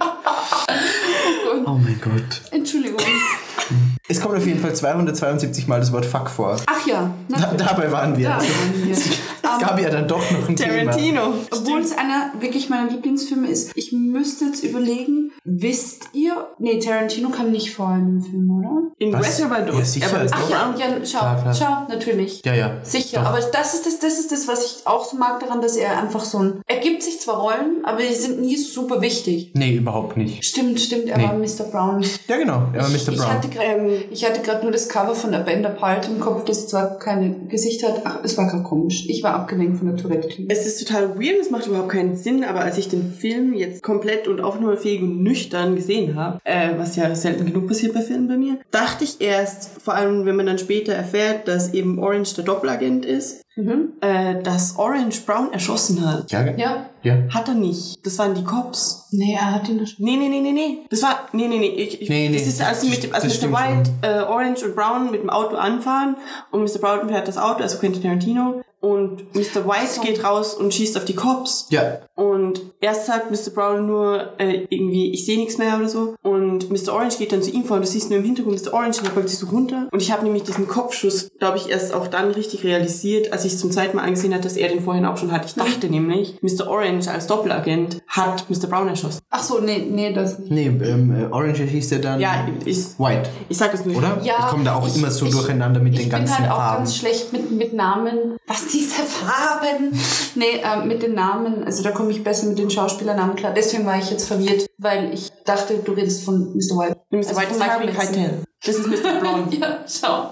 Oh 1.67 1.73
mein 1.73 2.01
Gott. 2.01 2.43
Entschuldigung. 2.51 3.01
Es 4.09 4.21
kommt 4.21 4.37
auf 4.37 4.47
jeden 4.47 4.61
Fall 4.61 4.75
272 4.75 5.67
Mal 5.67 5.81
das 5.81 5.93
Wort 5.93 6.07
Fuck 6.07 6.31
vor. 6.31 6.57
Ach 6.67 6.87
ja, 6.87 7.11
Da, 7.29 7.53
dabei 7.57 7.91
waren 7.91 8.17
wir. 8.17 8.29
Da 8.29 8.35
Also, 8.37 8.49
waren 8.49 8.87
wir. 8.87 8.93
es 8.97 9.61
gab 9.61 9.81
ja 9.81 9.91
dann 9.91 10.07
doch 10.07 10.31
noch 10.31 10.49
ein 10.49 10.55
Thema. 10.55 10.93
Tarantino. 10.93 11.21
Obwohl 11.51 11.81
es 11.81 11.97
einer 11.97 12.31
wirklich 12.39 12.69
meiner 12.69 12.89
Lieblingsfilme 12.91 13.49
ist. 13.49 13.73
Ich 13.75 13.91
müsste 13.93 14.45
jetzt 14.47 14.63
überlegen, 14.63 15.33
wisst 15.45 16.11
ihr... 16.13 16.35
Nee, 16.59 16.79
Tarantino 16.79 17.31
kam 17.31 17.51
nicht 17.51 17.75
vor 17.75 17.93
in 17.97 18.21
dem 18.21 18.23
Film, 18.23 18.51
oder? 18.59 18.83
In? 18.99 19.15
Reservoir 19.15 19.63
Dogs. 19.63 19.79
Ja, 19.79 19.85
sicher. 20.09 20.21
Aber 20.21 20.27
Ach 20.31 20.51
ja, 20.51 20.75
ja 20.79 20.87
schau, 21.05 21.19
Klar, 21.19 21.41
klar. 21.43 21.55
schau, 21.55 21.93
natürlich. 21.93 22.43
Ja, 22.45 22.55
ja. 22.55 22.77
Sicher, 22.85 23.21
Doch. 23.21 23.27
aber 23.31 23.41
das 23.41 23.75
ist 23.75 23.87
das, 23.87 23.99
das 23.99 24.19
ist 24.21 24.31
das, 24.31 24.47
was 24.47 24.65
ich 24.65 24.87
auch 24.87 25.05
so 25.05 25.17
mag 25.17 25.41
daran, 25.41 25.61
dass 25.61 25.77
er 25.77 25.99
einfach 26.01 26.25
so 26.25 26.39
ein... 26.39 26.61
Er 26.67 26.79
gibt 26.79 27.03
sich 27.03 27.21
zwar 27.21 27.37
Rollen, 27.41 27.85
aber 27.85 27.99
die 28.03 28.15
sind 28.15 28.41
nie 28.41 28.57
super 28.57 29.01
wichtig. 29.01 29.51
Nee, 29.55 29.75
überhaupt 29.77 30.17
nicht. 30.17 30.45
Stimmt, 30.45 30.79
stimmt, 30.81 31.07
er 31.09 31.19
Nee. 31.19 31.25
war 31.25 31.35
Mr. 31.35 31.65
Brown. 31.73 32.05
Ja, 32.29 32.37
genau. 32.37 32.63
Er 32.73 32.83
war 32.83 32.95
Ich, 32.95 33.07
Mr. 33.07 33.13
ich 33.13 33.19
Brown. 33.19 33.31
hatte 33.33 33.49
gerade 33.49 33.67
Ähm, 33.67 33.96
ich 34.11 34.25
hatte 34.25 34.41
gerade 34.41 34.63
nur 34.63 34.73
das 34.73 34.89
Cover 34.89 35.15
von 35.15 35.35
Abenda 35.35 35.69
Palt 35.69 36.09
im 36.09 36.21
Kopf, 36.21 36.45
das 36.45 36.69
zwar 36.69 36.99
keine 36.99 37.35
Gesicht 37.49 37.83
hat. 37.87 38.03
Ach, 38.05 38.21
es 38.23 38.37
war 38.37 38.49
gerade 38.49 38.63
komisch. 38.63 39.05
Ich 39.09 39.23
war 39.23 39.35
abgelenkt 39.35 39.79
von 39.79 39.89
der 39.89 39.97
Tourette-Klinik. 39.97 40.51
Es 40.51 40.67
ist 40.67 40.87
total 40.87 41.19
weird, 41.19 41.41
es 41.41 41.51
macht 41.51 41.67
überhaupt 41.67 41.91
keinen 41.91 42.17
Sinn, 42.17 42.45
aber 42.45 42.61
als 42.61 42.79
ich 42.79 42.89
den 42.89 43.13
Film 43.13 43.55
jetzt 43.55 43.83
komplett 43.83 44.29
und 44.29 44.41
aufnahmefähig 44.41 45.03
und 45.03 45.23
nüchtern 45.23 45.77
gesehen 45.77 46.15
habe, 46.15 46.41
äh, 46.45 46.71
was 46.77 46.97
ja 46.97 47.15
selten 47.15 47.47
genug 47.47 47.69
passiert 47.69 47.95
bei 47.95 48.03
Filmen 48.03 48.29
bei 48.29 48.37
mir, 48.37 48.59
dachte 48.71 49.05
ich 49.05 49.21
erst, 49.21 49.81
vor 49.83 49.95
allem 49.95 50.27
wenn 50.27 50.37
man 50.37 50.47
dann 50.47 50.59
später 50.59 50.93
erfährt, 50.93 51.49
dass 51.49 51.75
eben 51.75 51.99
Orange 51.99 52.35
der 52.35 52.45
Doppelagent 52.45 53.05
ist, 53.05 53.46
Mhm. 53.57 53.93
äh, 54.03 54.43
dass 54.43 54.79
Orange 54.79 55.23
Brown 55.25 55.51
erschossen 55.53 56.07
hat. 56.07 56.31
Ja, 56.31 56.45
Ja. 56.57 56.87
ja. 57.03 57.17
Hat 57.33 57.49
er 57.49 57.55
nicht. 57.55 57.99
Das 58.05 58.19
waren 58.19 58.35
die 58.35 58.45
Cops. 58.45 59.09
Nee, 59.13 59.33
er 59.35 59.55
hat 59.55 59.69
ihn 59.69 59.77
nicht. 59.79 59.99
Nee, 59.99 60.17
nee, 60.17 60.29
nee, 60.29 60.41
nee, 60.41 60.53
nee. 60.53 60.79
Das 60.91 61.03
war, 61.03 61.21
nee, 61.33 61.49
nee, 61.49 61.59
nee. 61.59 61.69
Ich, 61.69 62.03
ich, 62.03 62.09
Nee, 62.11 62.29
nee, 62.29 62.37
das 62.37 62.47
ist 62.47 62.61
das- 62.61 62.69
also 62.69 62.89
mit 62.89 63.03
dem, 63.03 63.15
als 63.15 63.25
das 63.25 63.41
Mr. 63.43 63.53
White, 63.53 63.91
äh, 64.03 64.21
Orange 64.25 64.63
und 64.67 64.77
Brown 64.77 65.11
mit 65.11 65.23
dem 65.23 65.31
Auto 65.31 65.57
anfahren 65.57 66.17
und 66.51 66.61
Mr. 66.63 66.79
Brown 66.81 67.09
fährt 67.09 67.27
das 67.29 67.39
Auto, 67.39 67.63
also 67.63 67.79
Quentin 67.79 68.03
Tarantino 68.03 68.61
und 68.93 69.35
Mr. 69.35 69.67
White 69.67 69.95
So. 69.97 70.03
geht 70.03 70.23
raus 70.25 70.55
und 70.55 70.73
schießt 70.75 70.97
auf 70.97 71.05
die 71.05 71.15
Cops. 71.15 71.67
Ja. 71.71 71.99
Und 72.15 72.61
erst 72.81 73.07
sagt 73.07 73.31
Mr. 73.31 73.51
Brown 73.55 73.87
nur 73.87 74.33
äh, 74.39 74.67
irgendwie, 74.71 75.13
ich 75.13 75.27
sehe 75.27 75.37
nichts 75.39 75.59
mehr 75.59 75.77
oder 75.77 75.89
so. 75.89 76.15
Und 76.23 76.71
Mr. 76.71 76.95
Orange 76.95 77.19
geht 77.19 77.33
dann 77.33 77.43
zu 77.43 77.51
ihm 77.51 77.65
vor 77.65 77.77
und 77.77 77.83
du 77.85 77.89
siehst 77.89 78.09
nur 78.11 78.19
im 78.19 78.25
Hintergrund 78.25 78.65
Mr. 78.65 78.73
Orange 78.73 79.01
und 79.01 79.07
er 79.09 79.13
beugt 79.15 79.29
sich 79.29 79.39
so 79.39 79.47
runter. 79.49 79.89
Und 79.93 80.01
ich 80.01 80.13
habe 80.13 80.25
nämlich 80.25 80.45
diesen 80.45 80.67
Kopfschuss, 80.69 81.29
glaube 81.39 81.59
ich, 81.59 81.69
erst 81.69 81.93
auch 81.93 82.07
dann 82.07 82.31
richtig 82.31 82.65
realisiert, 82.65 83.33
als 83.33 83.45
ich 83.45 83.53
es 83.55 83.59
zum 83.61 83.71
zweiten 83.71 83.97
Mal 83.97 84.05
angesehen 84.05 84.33
habe, 84.33 84.43
dass 84.43 84.57
er 84.57 84.69
den 84.69 84.83
vorhin 84.83 85.05
auch 85.05 85.17
schon 85.19 85.33
hat. 85.33 85.45
Ich 85.45 85.55
dachte 85.55 85.89
nämlich, 85.89 86.39
Mr. 86.43 86.69
Orange 86.69 87.09
als 87.11 87.27
Doppelagent 87.27 87.99
hat 88.09 88.49
Mr. 88.49 88.67
Brown 88.69 88.89
erschossen. 88.89 89.21
Ach 89.31 89.43
so, 89.43 89.61
nee, 89.61 89.85
nee, 89.91 90.13
das 90.13 90.39
nicht. 90.39 90.51
Nee, 90.51 90.67
ähm, 90.67 91.15
äh, 91.15 91.27
Orange 91.33 91.65
hieß 91.65 91.89
der 91.91 91.99
dann 91.99 92.21
Ja, 92.21 92.47
ich, 92.65 92.99
White, 92.99 93.29
ich 93.49 93.59
sag 93.59 93.73
das 93.73 93.85
nur. 93.85 93.97
oder? 93.97 94.19
Ja, 94.23 94.35
ich 94.41 94.47
komme 94.47 94.65
da 94.65 94.77
auch 94.77 94.87
ich- 94.87 94.97
immer 94.97 95.11
so 95.11 95.27
ich- 95.27 95.33
durcheinander 95.33 95.81
mit 95.81 95.93
ich 95.95 96.01
den 96.01 96.11
ganzen 96.11 96.35
bin 96.37 96.43
halt 96.45 96.53
auch 96.53 96.57
Farben. 96.57 96.77
ganz 96.85 96.97
schlecht 96.97 97.33
mit, 97.33 97.51
mit 97.51 97.73
Namen. 97.75 98.37
Was 98.47 98.69
diese 98.79 99.03
Farben? 99.03 99.93
nee, 100.35 100.61
äh, 100.63 100.85
mit 100.85 101.03
den 101.03 101.15
Namen, 101.15 101.65
also 101.65 101.83
da 101.83 101.91
komme 101.93 102.11
ich 102.11 102.23
besser 102.23 102.47
mit 102.47 102.59
den 102.59 102.71
Schauspielernamen 102.71 103.37
klar. 103.37 103.53
Deswegen 103.55 103.87
war 103.87 103.99
ich 103.99 104.11
jetzt 104.11 104.27
verwirrt, 104.29 104.67
weil 104.79 105.13
ich 105.15 105.31
dachte, 105.45 105.79
du 105.85 105.93
redest 105.93 106.25
von 106.25 106.55
Mr. 106.55 106.77
White. 106.79 106.97
Mr. 107.11 107.19
Also 107.19 107.37
White 107.41 107.53
ist 107.53 107.67
Harvey. 107.67 107.93
Keitel. 107.93 108.43
Das 108.65 108.75
ist 108.77 108.87
Mr. 108.89 109.21
Blonde. 109.21 109.57
Ja, 109.61 109.79
schau. 109.87 110.31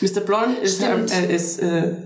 Mr. 0.00 0.20
Blonde 0.20 0.56
ist, 0.60 0.76
Stimmt. 0.76 1.12
äh, 1.12 1.34
ist 1.34 1.60
äh, 1.60 1.96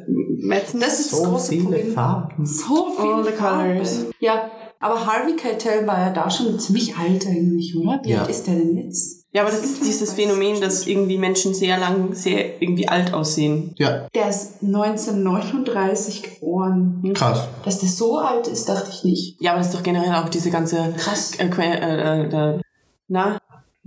Madsen. 0.41 0.81
Das 0.81 1.01
ist 1.01 1.13
das 1.13 1.21
so 1.21 1.25
große 1.31 1.49
viele 1.51 1.65
Problem. 1.65 1.93
Farben. 1.93 2.47
So 2.47 2.93
viele 2.97 3.15
All 3.15 3.25
the 3.25 3.33
colors. 3.33 3.95
Farben. 3.97 4.11
Ja, 4.21 4.51
aber 4.81 5.07
Harvey 5.07 5.37
Keitel 5.37 5.87
war 5.87 5.99
ja 5.99 6.11
da 6.13 6.31
schon 6.31 6.59
ziemlich 6.59 6.97
alt 6.97 7.27
eigentlich, 7.27 7.75
oder? 7.77 8.01
Wie 8.05 8.11
Ja. 8.11 8.21
alt 8.23 8.31
ist 8.31 8.47
der 8.47 8.55
denn 8.55 8.77
jetzt? 8.77 9.26
Ja, 9.37 9.43
aber 9.43 9.51
das 9.51 9.63
ist 9.65 9.85
dieses 9.85 10.15
Phänomen, 10.15 10.63
dass 10.63 10.87
irgendwie 10.87 11.19
Menschen 11.19 11.53
sehr 11.53 11.77
lang, 11.77 12.15
sehr 12.15 12.63
irgendwie 12.63 12.89
alt 12.89 13.13
aussehen. 13.13 13.75
Ja, 13.77 14.07
Der 14.15 14.31
ist 14.31 14.63
1939 14.63 16.23
geboren. 16.23 17.03
krass. 17.15 17.47
Dass 17.63 17.79
der 17.81 17.91
so 17.91 18.17
alt 18.17 18.47
ist, 18.47 18.67
dachte 18.67 18.89
ich 18.91 19.05
nicht. 19.05 19.37
Ja, 19.43 19.51
aber 19.51 19.59
das 19.59 19.69
ist 19.69 19.75
doch 19.77 19.83
generell 19.83 20.15
auch 20.15 20.31
diese 20.31 20.51
ganze 20.51 20.95
Krass. 20.97 21.33
äh, 21.39 21.49
äh, 21.49 22.23
äh, 22.25 22.55
äh, 22.57 22.61
na, 23.09 23.39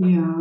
Ja. 0.01 0.33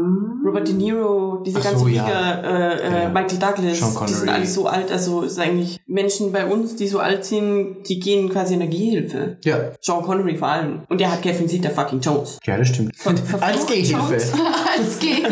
Robert 0.44 0.68
De 0.68 0.74
Niro, 0.74 1.42
diese 1.44 1.58
Ach 1.58 1.64
so, 1.64 1.70
ganze 1.70 1.90
ja. 1.90 2.04
Liga, 2.06 2.42
äh, 2.42 2.78
äh, 2.78 3.02
Ja. 3.02 3.08
Michael 3.08 3.38
Douglas, 3.40 3.78
Sean 3.80 4.06
die 4.06 4.12
sind 4.12 4.18
Connery. 4.20 4.30
alle 4.30 4.46
so 4.46 4.66
alt, 4.66 4.92
also 4.92 5.24
es 5.24 5.32
ist 5.32 5.40
eigentlich 5.40 5.80
Menschen 5.88 6.30
bei 6.30 6.46
uns, 6.46 6.76
die 6.76 6.86
so 6.86 7.00
alt 7.00 7.24
sind, 7.24 7.78
die 7.88 7.98
gehen 7.98 8.28
quasi 8.28 8.54
in 8.54 8.60
der 8.60 8.68
Gehhilfe. 8.68 9.36
Ja, 9.44 9.72
Sean 9.80 10.02
Connery 10.04 10.36
vor 10.36 10.46
allem. 10.48 10.82
Und 10.88 11.00
der 11.00 11.10
hat 11.10 11.22
Catherine 11.22 11.48
Zeta 11.48 11.70
fucking 11.70 11.98
Jones. 12.00 12.38
ja, 12.46 12.56
das 12.56 12.68
stimmt. 12.68 12.94
ver- 12.96 13.14
Als 13.40 13.66
Gehhilfe. 13.66 14.14
Als 14.78 14.98
geht. 15.00 15.26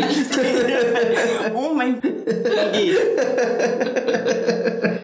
oh 1.55 1.73
mein 1.75 2.01
Gott. 2.01 2.13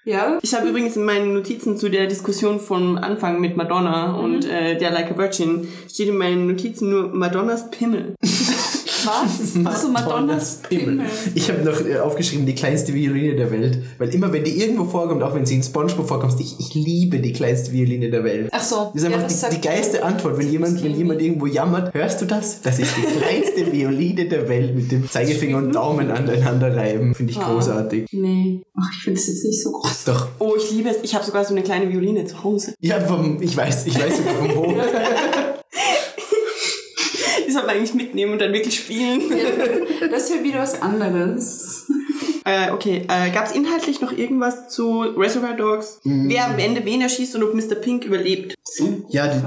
Ja. 0.06 0.38
Ich 0.42 0.54
habe 0.54 0.68
übrigens 0.68 0.98
in 0.98 1.06
meinen 1.06 1.34
Notizen 1.34 1.78
zu 1.78 1.90
der 1.90 2.08
Diskussion 2.08 2.60
vom 2.60 2.98
Anfang 2.98 3.40
mit 3.40 3.56
Madonna 3.56 4.16
und 4.18 4.46
äh, 4.46 4.78
der 4.78 4.92
Like 4.92 5.12
a 5.12 5.18
Virgin 5.18 5.66
steht 5.90 6.10
in 6.10 6.18
meinen 6.18 6.48
Notizen 6.48 6.90
nur 6.90 7.08
Madonnas 7.08 7.72
Pimmel. 7.72 8.14
Was? 9.06 9.66
Achso, 9.66 9.90
Madonnas 9.90 10.60
Pimmel. 10.68 11.06
Ich 11.36 11.50
habe 11.50 11.62
noch 11.64 11.86
äh, 11.86 11.98
aufgeschrieben, 12.00 12.46
die 12.46 12.56
kleinste 12.56 12.94
Violine 12.94 13.36
der 13.36 13.52
Welt. 13.52 13.80
Weil 13.98 14.10
immer, 14.14 14.32
wenn 14.34 14.44
die 14.44 14.60
irgendwo 14.60 14.86
vorkommt, 14.86 15.22
auch 15.24 15.36
wenn 15.36 15.46
sie 15.46 15.56
in 15.56 15.64
Spongebob 15.64 16.08
vorkommt, 16.08 16.40
ich, 16.40 16.56
ich 16.60 16.74
liebe 16.74 17.20
die 17.20 17.34
kleinste 17.34 17.72
Violine 17.72 18.10
der 18.10 18.24
Welt. 18.24 18.50
Ach 18.52 18.64
so. 18.64 18.92
Das 18.94 19.04
ist 19.04 19.06
einfach 19.14 19.30
ja, 19.30 19.50
die, 19.50 19.56
die 19.56 19.62
geilste 19.62 20.04
Antwort, 20.04 20.38
wenn 20.38 20.50
jemand, 20.52 20.84
wenn 20.84 20.96
jemand 20.96 21.22
irgendwo 21.22 21.46
jammert, 21.46 21.94
hörst 21.94 22.22
du 22.22 22.26
das? 22.26 22.62
Das 22.62 22.80
ist 22.80 22.92
die 22.98 23.02
kleinste 23.20 23.72
Violine 23.72 24.26
der 24.28 24.48
Welt 24.50 24.76
mit 24.76 24.92
dem 24.92 25.10
Zeigefinger 25.10 25.58
und 25.58 25.74
Daumen 25.74 26.10
aneinander 26.12 26.76
reiben. 26.76 27.14
Finde 27.16 27.32
ich 27.32 27.40
Ah. 27.40 27.52
großartig. 27.52 28.08
Nee. 28.12 28.62
Ach, 28.76 28.90
ich 28.96 29.04
finde 29.04 29.20
das 29.20 29.28
jetzt 29.28 29.44
nicht 29.44 29.62
so 29.62 29.72
groß. 29.72 30.04
Doch. 30.06 30.28
Oh, 30.40 30.54
ich 30.58 30.72
liebe 30.72 30.90
es. 30.90 30.98
Ich 31.04 31.14
habe 31.14 31.26
sogar 31.26 31.44
so 31.44 31.54
eine 31.54 31.64
kleine 31.64 31.90
Violine 31.92 32.26
zu 32.26 32.44
Hause. 32.44 32.74
Ja, 32.80 33.00
vom, 33.02 33.42
ich 33.42 33.56
weiß, 33.56 33.86
ich 33.88 33.96
weiß 34.00 34.18
sogar 34.18 34.34
vom 34.36 34.56
Wo. 34.56 34.64
Sollte 37.54 37.68
man 37.68 37.78
eigentlich 37.78 37.94
mitnehmen 37.94 38.34
und 38.34 38.42
dann 38.42 38.52
wirklich 38.52 38.78
spielen. 38.78 39.22
Das 40.12 40.24
ist 40.24 40.36
ja 40.36 40.44
wieder 40.44 40.60
was 40.60 40.82
anderes. 40.82 41.88
Äh, 42.46 42.72
okay, 42.72 43.04
äh, 43.08 43.32
gab 43.32 43.46
es 43.46 43.54
inhaltlich 43.54 44.02
noch 44.02 44.12
irgendwas 44.12 44.70
zu 44.70 45.02
Reservoir 45.02 45.56
Dogs? 45.56 46.00
Wer 46.04 46.48
am 46.48 46.60
Ende 46.60 46.84
wen 46.86 47.02
erschießt 47.02 47.36
und 47.36 47.44
ob 47.44 47.54
Mr. 47.54 47.76
Pink 47.76 48.06
überlebt? 48.06 48.56
Ja, 49.10 49.28
die, 49.28 49.40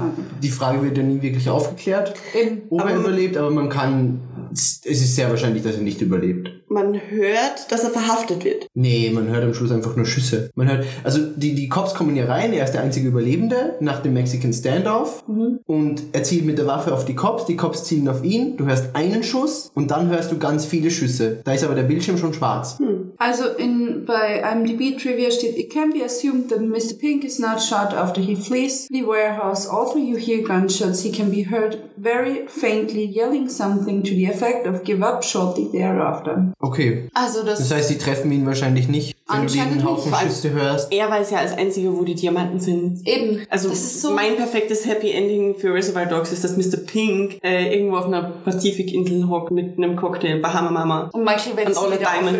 die 0.43 0.49
Frage 0.49 0.81
wird 0.83 0.97
ja 0.97 1.03
nie 1.03 1.21
wirklich 1.21 1.49
aufgeklärt, 1.49 2.13
Eben. 2.39 2.61
ob 2.69 2.79
er 2.81 2.85
Aber- 2.87 2.95
überlebt, 2.95 3.37
aber 3.37 3.49
man 3.51 3.69
kann, 3.69 4.21
es 4.51 4.79
ist 4.83 5.15
sehr 5.15 5.29
wahrscheinlich, 5.29 5.63
dass 5.63 5.75
er 5.75 5.81
nicht 5.81 6.01
überlebt. 6.01 6.49
Man 6.69 6.95
hört, 7.09 7.71
dass 7.71 7.83
er 7.83 7.89
verhaftet 7.91 8.43
wird. 8.43 8.67
Nee, 8.73 9.09
man 9.13 9.27
hört 9.29 9.43
am 9.43 9.53
Schluss 9.53 9.71
einfach 9.71 9.95
nur 9.95 10.05
Schüsse. 10.05 10.49
Man 10.55 10.69
hört, 10.69 10.85
also 11.03 11.19
die, 11.35 11.55
die 11.55 11.69
Cops 11.69 11.93
kommen 11.93 12.13
hier 12.13 12.27
rein, 12.29 12.53
er 12.53 12.65
ist 12.65 12.71
der 12.73 12.81
einzige 12.81 13.07
Überlebende 13.07 13.75
nach 13.79 14.01
dem 14.01 14.13
Mexican 14.13 14.53
Standoff 14.53 15.23
und 15.65 16.03
er 16.13 16.23
zielt 16.23 16.45
mit 16.45 16.57
der 16.57 16.67
Waffe 16.67 16.93
auf 16.93 17.05
die 17.05 17.15
Cops, 17.15 17.45
die 17.45 17.55
Cops 17.55 17.83
zielen 17.85 18.07
auf 18.07 18.23
ihn, 18.23 18.57
du 18.57 18.65
hörst 18.65 18.95
einen 18.95 19.23
Schuss 19.23 19.71
und 19.75 19.91
dann 19.91 20.09
hörst 20.09 20.31
du 20.31 20.37
ganz 20.37 20.65
viele 20.65 20.91
Schüsse. 20.91 21.39
Da 21.43 21.53
ist 21.53 21.63
aber 21.63 21.75
der 21.75 21.83
Bildschirm 21.83 22.17
schon 22.17 22.33
schwarz. 22.33 22.77
Also 23.17 23.45
in, 23.57 24.05
bei 24.05 24.41
IMDb 24.41 24.97
Trivia 24.97 25.31
steht, 25.31 25.57
it 25.57 25.71
can 25.71 25.91
be 25.91 26.03
assumed 26.03 26.49
that 26.49 26.59
Mr. 26.61 26.97
Pink 26.99 27.23
is 27.23 27.39
not 27.39 27.61
shot 27.61 27.93
after 27.93 28.21
he 28.21 28.35
flees 28.35 28.87
the 28.89 29.03
warehouse. 29.03 29.67
Although 29.69 29.97
you 29.99 30.17
hear 30.17 30.43
gunshots, 30.43 31.01
he 31.03 31.11
can 31.11 31.29
be 31.31 31.43
heard 31.49 31.77
very 31.97 32.47
faintly 32.47 33.05
yelling 33.05 33.49
something 33.49 34.03
to 34.03 34.11
the 34.11 34.25
effect 34.25 34.67
of 34.67 34.83
give 34.83 35.01
up 35.03 35.23
shortly 35.23 35.67
thereafter. 35.71 36.53
Okay. 36.59 37.09
Also 37.13 37.43
das, 37.43 37.59
Das 37.59 37.71
heißt, 37.71 37.87
sie 37.89 37.97
treffen 37.97 38.31
ihn 38.31 38.45
wahrscheinlich 38.45 38.87
nicht, 38.87 39.15
wenn 39.27 39.35
du 39.37 39.41
Anscheinend 39.43 39.81
den 39.81 39.85
Haufen 39.85 40.13
Schüsse 40.13 40.51
hörst. 40.51 40.91
Er 40.91 41.09
weiß 41.09 41.31
ja 41.31 41.39
als 41.39 41.53
einziger, 41.57 41.91
wo 41.93 42.03
die 42.03 42.15
Diamanten 42.15 42.59
sind. 42.59 43.07
eben. 43.07 43.41
Also 43.49 43.69
das 43.69 43.79
ist 43.79 44.01
so. 44.01 44.11
mein 44.11 44.35
perfektes 44.35 44.85
Happy 44.85 45.11
Ending 45.11 45.55
für 45.55 45.73
Reservoir 45.73 46.05
Dogs 46.05 46.31
ist, 46.31 46.43
dass 46.43 46.55
Mr. 46.57 46.77
Pink 46.85 47.39
äh, 47.43 47.73
irgendwo 47.75 47.97
auf 47.97 48.05
einer 48.05 48.21
Pazifikinsel 48.45 49.27
hockt 49.27 49.51
mit 49.51 49.77
einem 49.77 49.95
Cocktail, 49.95 50.39
Bahama 50.39 50.71
Mama. 50.71 51.09
und 51.13 51.23
Michael 51.23 51.55
Wenzel 51.57 51.77
Und 51.77 51.87
Ole 51.91 51.99
wieder 51.99 52.09
Diamond. 52.11 52.37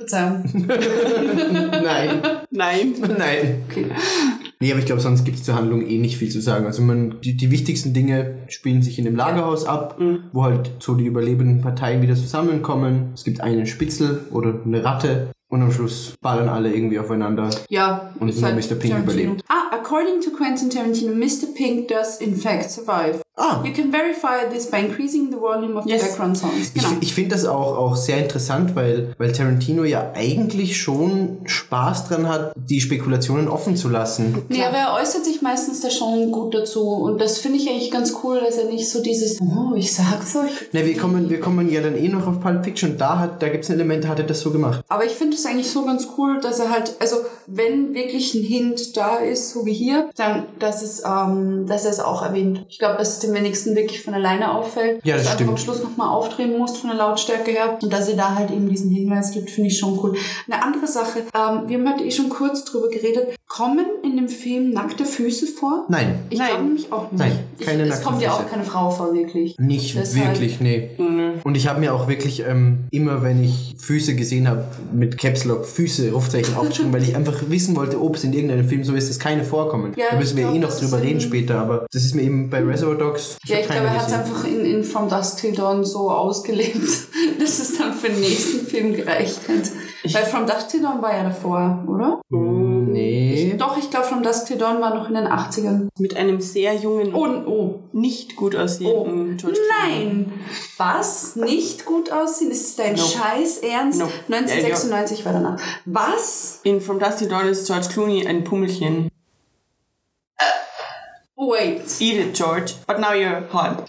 Verzeihung. 0.00 0.44
Nein, 1.84 2.22
Nein. 2.50 2.94
nein. 3.18 3.62
Okay. 3.68 3.86
Nee, 4.60 4.70
aber 4.72 4.80
ich 4.80 4.86
glaube, 4.86 5.00
sonst 5.00 5.24
gibt 5.24 5.38
es 5.38 5.44
zur 5.44 5.54
Handlung 5.54 5.86
eh 5.86 5.98
nicht 5.98 6.16
viel 6.16 6.30
zu 6.30 6.40
sagen. 6.40 6.66
Also 6.66 6.82
man, 6.82 7.20
die, 7.22 7.36
die 7.36 7.50
wichtigsten 7.50 7.92
Dinge 7.94 8.38
spielen 8.48 8.82
sich 8.82 8.98
in 8.98 9.04
dem 9.04 9.16
Lagerhaus 9.16 9.64
ab, 9.66 9.98
wo 10.32 10.44
halt 10.44 10.70
so 10.80 10.94
die 10.94 11.04
überlebenden 11.06 11.60
Parteien 11.62 12.02
wieder 12.02 12.14
zusammenkommen. 12.14 13.10
Es 13.14 13.24
gibt 13.24 13.40
einen 13.40 13.66
Spitzel 13.66 14.26
oder 14.30 14.54
eine 14.64 14.84
Ratte 14.84 15.30
und 15.48 15.62
am 15.62 15.72
Schluss 15.72 16.14
ballern 16.20 16.48
alle 16.48 16.72
irgendwie 16.74 16.98
aufeinander. 16.98 17.50
Ja, 17.68 18.10
Und 18.20 18.28
ist 18.28 18.40
nur 18.40 18.50
halt 18.52 18.56
Mr. 18.70 18.74
Pink 18.76 18.92
Tarantino. 18.94 19.02
überlebt. 19.22 19.44
Ah, 19.48 19.74
according 19.74 20.20
to 20.22 20.30
Quentin 20.30 20.70
Tarantino, 20.70 21.12
Mr. 21.14 21.52
Pink 21.56 21.88
does 21.88 22.20
in 22.20 22.36
fact 22.36 22.70
survive. 22.70 23.20
Ah, 23.40 23.62
You 23.64 23.72
can 23.72 23.90
verify 23.90 24.48
this 24.52 24.70
by 24.70 24.78
increasing 24.78 25.30
the 25.30 25.38
volume 25.40 25.76
of 25.78 25.86
Yes. 25.86 26.02
the 26.02 26.08
background 26.08 26.36
sounds. 26.38 26.72
Ich, 26.74 26.74
Genau. 26.74 26.88
ich 27.00 27.14
finde 27.14 27.30
das 27.34 27.44
auch, 27.46 27.76
auch 27.78 27.96
sehr 27.96 28.18
interessant, 28.18 28.76
weil, 28.76 29.14
weil 29.18 29.32
Tarantino 29.32 29.84
ja 29.84 30.12
eigentlich 30.14 30.76
schon 30.80 31.38
Spaß 31.46 32.08
dran 32.08 32.28
hat, 32.28 32.52
die 32.56 32.80
Spekulationen 32.80 33.48
offen 33.48 33.76
zu 33.76 33.88
lassen. 33.88 34.42
Nee, 34.48 34.62
aber 34.64 34.76
er 34.76 34.94
äußert 35.00 35.24
sich 35.24 35.40
meistens 35.42 35.80
da 35.80 35.90
schon 35.90 36.30
gut 36.32 36.54
dazu. 36.54 36.82
Und 36.86 37.20
das 37.20 37.38
finde 37.38 37.58
ich 37.58 37.68
eigentlich 37.68 37.90
ganz 37.90 38.14
cool, 38.22 38.40
dass 38.44 38.56
er 38.58 38.66
nicht 38.66 38.88
so 38.90 39.02
dieses, 39.02 39.40
oh, 39.40 39.74
ich 39.74 39.94
sag's 39.94 40.36
euch. 40.36 40.72
Ne, 40.72 40.84
wir 40.84 40.96
kommen, 40.96 41.30
wir 41.30 41.40
kommen 41.40 41.70
ja 41.72 41.80
dann 41.80 41.96
eh 41.96 42.08
noch 42.08 42.26
auf 42.26 42.40
Pulp 42.40 42.64
Fiction. 42.64 42.98
Da 42.98 43.18
hat, 43.18 43.42
da 43.42 43.48
gibt's 43.48 43.68
ein 43.70 43.74
Element, 43.74 44.04
da 44.04 44.08
hat 44.08 44.18
er 44.18 44.26
das 44.26 44.40
so 44.40 44.50
gemacht. 44.50 44.82
Aber 44.88 45.04
ich 45.04 45.12
finde 45.12 45.36
es 45.36 45.46
eigentlich 45.46 45.70
so 45.70 45.84
ganz 45.84 46.06
cool, 46.18 46.40
dass 46.42 46.58
er 46.60 46.70
halt, 46.70 46.92
also 47.00 47.16
wenn 47.46 47.94
wirklich 47.94 48.34
ein 48.34 48.42
Hint 48.42 48.96
da 48.96 49.16
ist, 49.16 49.50
so 49.52 49.64
wie 49.64 49.72
hier, 49.72 50.10
dann, 50.16 50.44
dass 50.58 50.82
es, 50.82 51.02
ähm, 51.06 51.66
dass 51.66 51.84
er 51.84 51.90
es 51.92 52.00
auch 52.00 52.22
erwähnt. 52.22 52.66
Ich 52.68 52.78
glaube, 52.78 52.98
dass 52.98 53.08
es 53.14 53.18
dem 53.20 53.29
wenigsten 53.34 53.74
wirklich 53.76 54.02
von 54.02 54.14
alleine 54.14 54.52
auffällt. 54.54 55.00
Ja, 55.04 55.16
das 55.16 55.24
dass 55.26 55.36
du 55.36 55.38
einfach 55.44 55.52
am 55.52 55.56
stimmt. 55.58 55.76
Schluss 55.76 55.88
nochmal 55.90 56.08
aufdrehen 56.08 56.58
musst 56.58 56.78
von 56.78 56.90
der 56.90 56.98
Lautstärke 56.98 57.50
her. 57.50 57.78
Und 57.82 57.92
dass 57.92 58.08
er 58.08 58.16
da 58.16 58.34
halt 58.34 58.50
eben 58.50 58.68
diesen 58.68 58.90
Hinweis 58.90 59.32
gibt, 59.32 59.50
finde 59.50 59.70
ich 59.70 59.78
schon 59.78 59.98
cool. 60.02 60.16
Eine 60.50 60.62
andere 60.62 60.86
Sache, 60.86 61.20
ähm, 61.34 61.62
wir 61.68 61.78
haben 61.78 61.88
halt 61.88 62.00
eh 62.02 62.10
schon 62.10 62.28
kurz 62.28 62.64
drüber 62.64 62.88
geredet. 62.88 63.28
Kommen 63.48 63.86
in 64.04 64.16
dem 64.16 64.28
Film 64.28 64.70
nackte 64.70 65.04
Füße 65.04 65.46
vor? 65.48 65.86
Nein, 65.88 66.20
Ich 66.30 66.38
Nein. 66.38 66.48
glaube 66.48 66.64
nämlich 66.64 66.92
auch 66.92 67.10
nicht. 67.10 67.18
Nein, 67.20 67.38
ich, 67.58 67.66
keine 67.66 67.82
Es 67.84 68.02
kommt 68.02 68.22
ja 68.22 68.32
auch 68.32 68.48
keine 68.48 68.62
Frau 68.62 68.90
vor, 68.90 69.12
wirklich. 69.12 69.58
nicht 69.58 69.96
Deshalb- 69.96 70.28
wirklich, 70.34 70.60
nee. 70.60 70.90
Nö. 70.98 71.32
Und 71.42 71.56
ich 71.56 71.66
habe 71.68 71.80
mir 71.80 71.92
auch 71.94 72.06
wirklich 72.06 72.44
ähm, 72.46 72.84
immer, 72.92 73.22
wenn 73.22 73.42
ich 73.42 73.74
Füße 73.78 74.14
gesehen 74.14 74.46
habe, 74.48 74.64
mit 74.92 75.18
Caps 75.18 75.44
Lock 75.44 75.66
Füße, 75.66 76.12
Rufzeichen 76.12 76.54
aufgeschrieben, 76.56 76.92
weil 76.92 77.02
ich 77.02 77.16
einfach 77.16 77.34
wissen 77.48 77.74
wollte, 77.74 78.00
ob 78.00 78.14
es 78.16 78.24
in 78.24 78.32
irgendeinem 78.32 78.68
Film 78.68 78.84
so 78.84 78.94
ist, 78.94 79.10
dass 79.10 79.18
keine 79.18 79.42
vorkommen. 79.44 79.94
Ja, 79.96 80.06
da 80.12 80.18
müssen 80.18 80.36
wir 80.36 80.44
eh 80.44 80.50
glaub, 80.50 80.60
noch 80.62 80.68
das 80.70 80.80
drüber 80.80 81.02
reden 81.02 81.20
später, 81.20 81.58
aber 81.58 81.86
das 81.92 82.04
ist 82.04 82.14
mir 82.14 82.22
eben 82.22 82.50
bei 82.50 82.62
Reservoir 82.62 82.96
Dogs 82.96 83.09
Ja, 83.44 83.58
ich 83.58 83.66
keine 83.68 83.80
glaube, 83.82 83.94
er 83.96 84.00
hat 84.02 84.08
es 84.08 84.12
einfach 84.14 84.44
in, 84.44 84.64
in 84.64 84.84
From 84.84 85.08
Dusk 85.08 85.38
Till 85.38 85.52
Dawn 85.52 85.84
so 85.84 86.10
ausgelebt, 86.10 86.76
dass 87.40 87.58
es 87.58 87.78
dann 87.78 87.92
für 87.92 88.08
den 88.08 88.20
nächsten 88.20 88.66
Film 88.66 88.94
gereicht 88.94 89.40
hat. 89.48 89.70
Weil 90.14 90.24
From 90.24 90.46
Dusk 90.46 90.68
Till 90.68 90.80
Dawn 90.82 91.02
war 91.02 91.14
ja 91.14 91.24
davor, 91.24 91.84
oder? 91.88 92.20
Nee. 92.30 93.54
Doch, 93.58 93.76
ich 93.76 93.90
glaube, 93.90 94.06
From 94.06 94.22
Dusk 94.22 94.46
Till 94.46 94.56
Dawn 94.58 94.80
war 94.80 94.94
noch 94.94 95.08
in 95.08 95.14
den 95.14 95.26
80ern. 95.26 95.88
Mit 95.98 96.16
einem 96.16 96.40
sehr 96.40 96.74
jungen, 96.74 97.14
Oh, 97.14 97.26
oh. 97.46 97.74
nicht 97.92 98.36
gut 98.36 98.54
Oh, 98.54 98.60
aussehenden 98.60 99.36
George 99.36 99.58
Clooney. 99.58 100.04
nein! 100.06 100.32
Was? 100.78 101.36
Nicht 101.36 101.84
gut 101.84 102.10
aussehen? 102.10 102.50
Ist 102.50 102.78
dein 102.78 102.94
Nope. 102.94 103.08
Scheiß 103.08 103.58
Ernst? 103.58 103.98
Nope. 104.00 104.12
1996 104.28 105.24
war 105.26 105.32
danach. 105.34 105.60
Was? 105.84 106.60
In 106.64 106.80
From 106.80 106.98
Dusty 106.98 107.28
Dawn 107.28 107.46
ist 107.48 107.66
George 107.66 107.88
Clooney 107.92 108.26
ein 108.26 108.44
Pummelchen. 108.44 109.08
Wait. 111.42 111.80
Eat 112.00 112.16
it, 112.18 112.34
George. 112.34 112.74
But 112.86 113.00
now 113.00 113.14
you're 113.14 113.40
hot. 113.50 113.88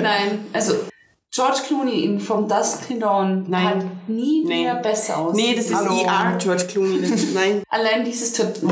Nein, 0.00 0.46
also 0.54 0.86
George 1.32 1.58
Clooney 1.68 2.04
in 2.04 2.20
From 2.20 2.46
Dusk 2.48 2.86
Till 2.86 3.00
Dawn 3.00 3.44
Nein. 3.48 3.66
hat 3.66 3.84
nie 4.08 4.44
Nee. 4.44 4.60
wieder 4.60 4.76
besser 4.76 5.18
aus. 5.18 5.34
Nee, 5.34 5.54
das 5.56 5.66
ist 5.66 5.74
Hallo. 5.74 6.02
ER 6.04 6.38
George 6.38 6.66
Clooney. 6.66 7.00
Das 7.02 7.32
nein, 7.34 7.62
Allein 7.68 8.04
dieses 8.04 8.32
Tattoo. 8.32 8.70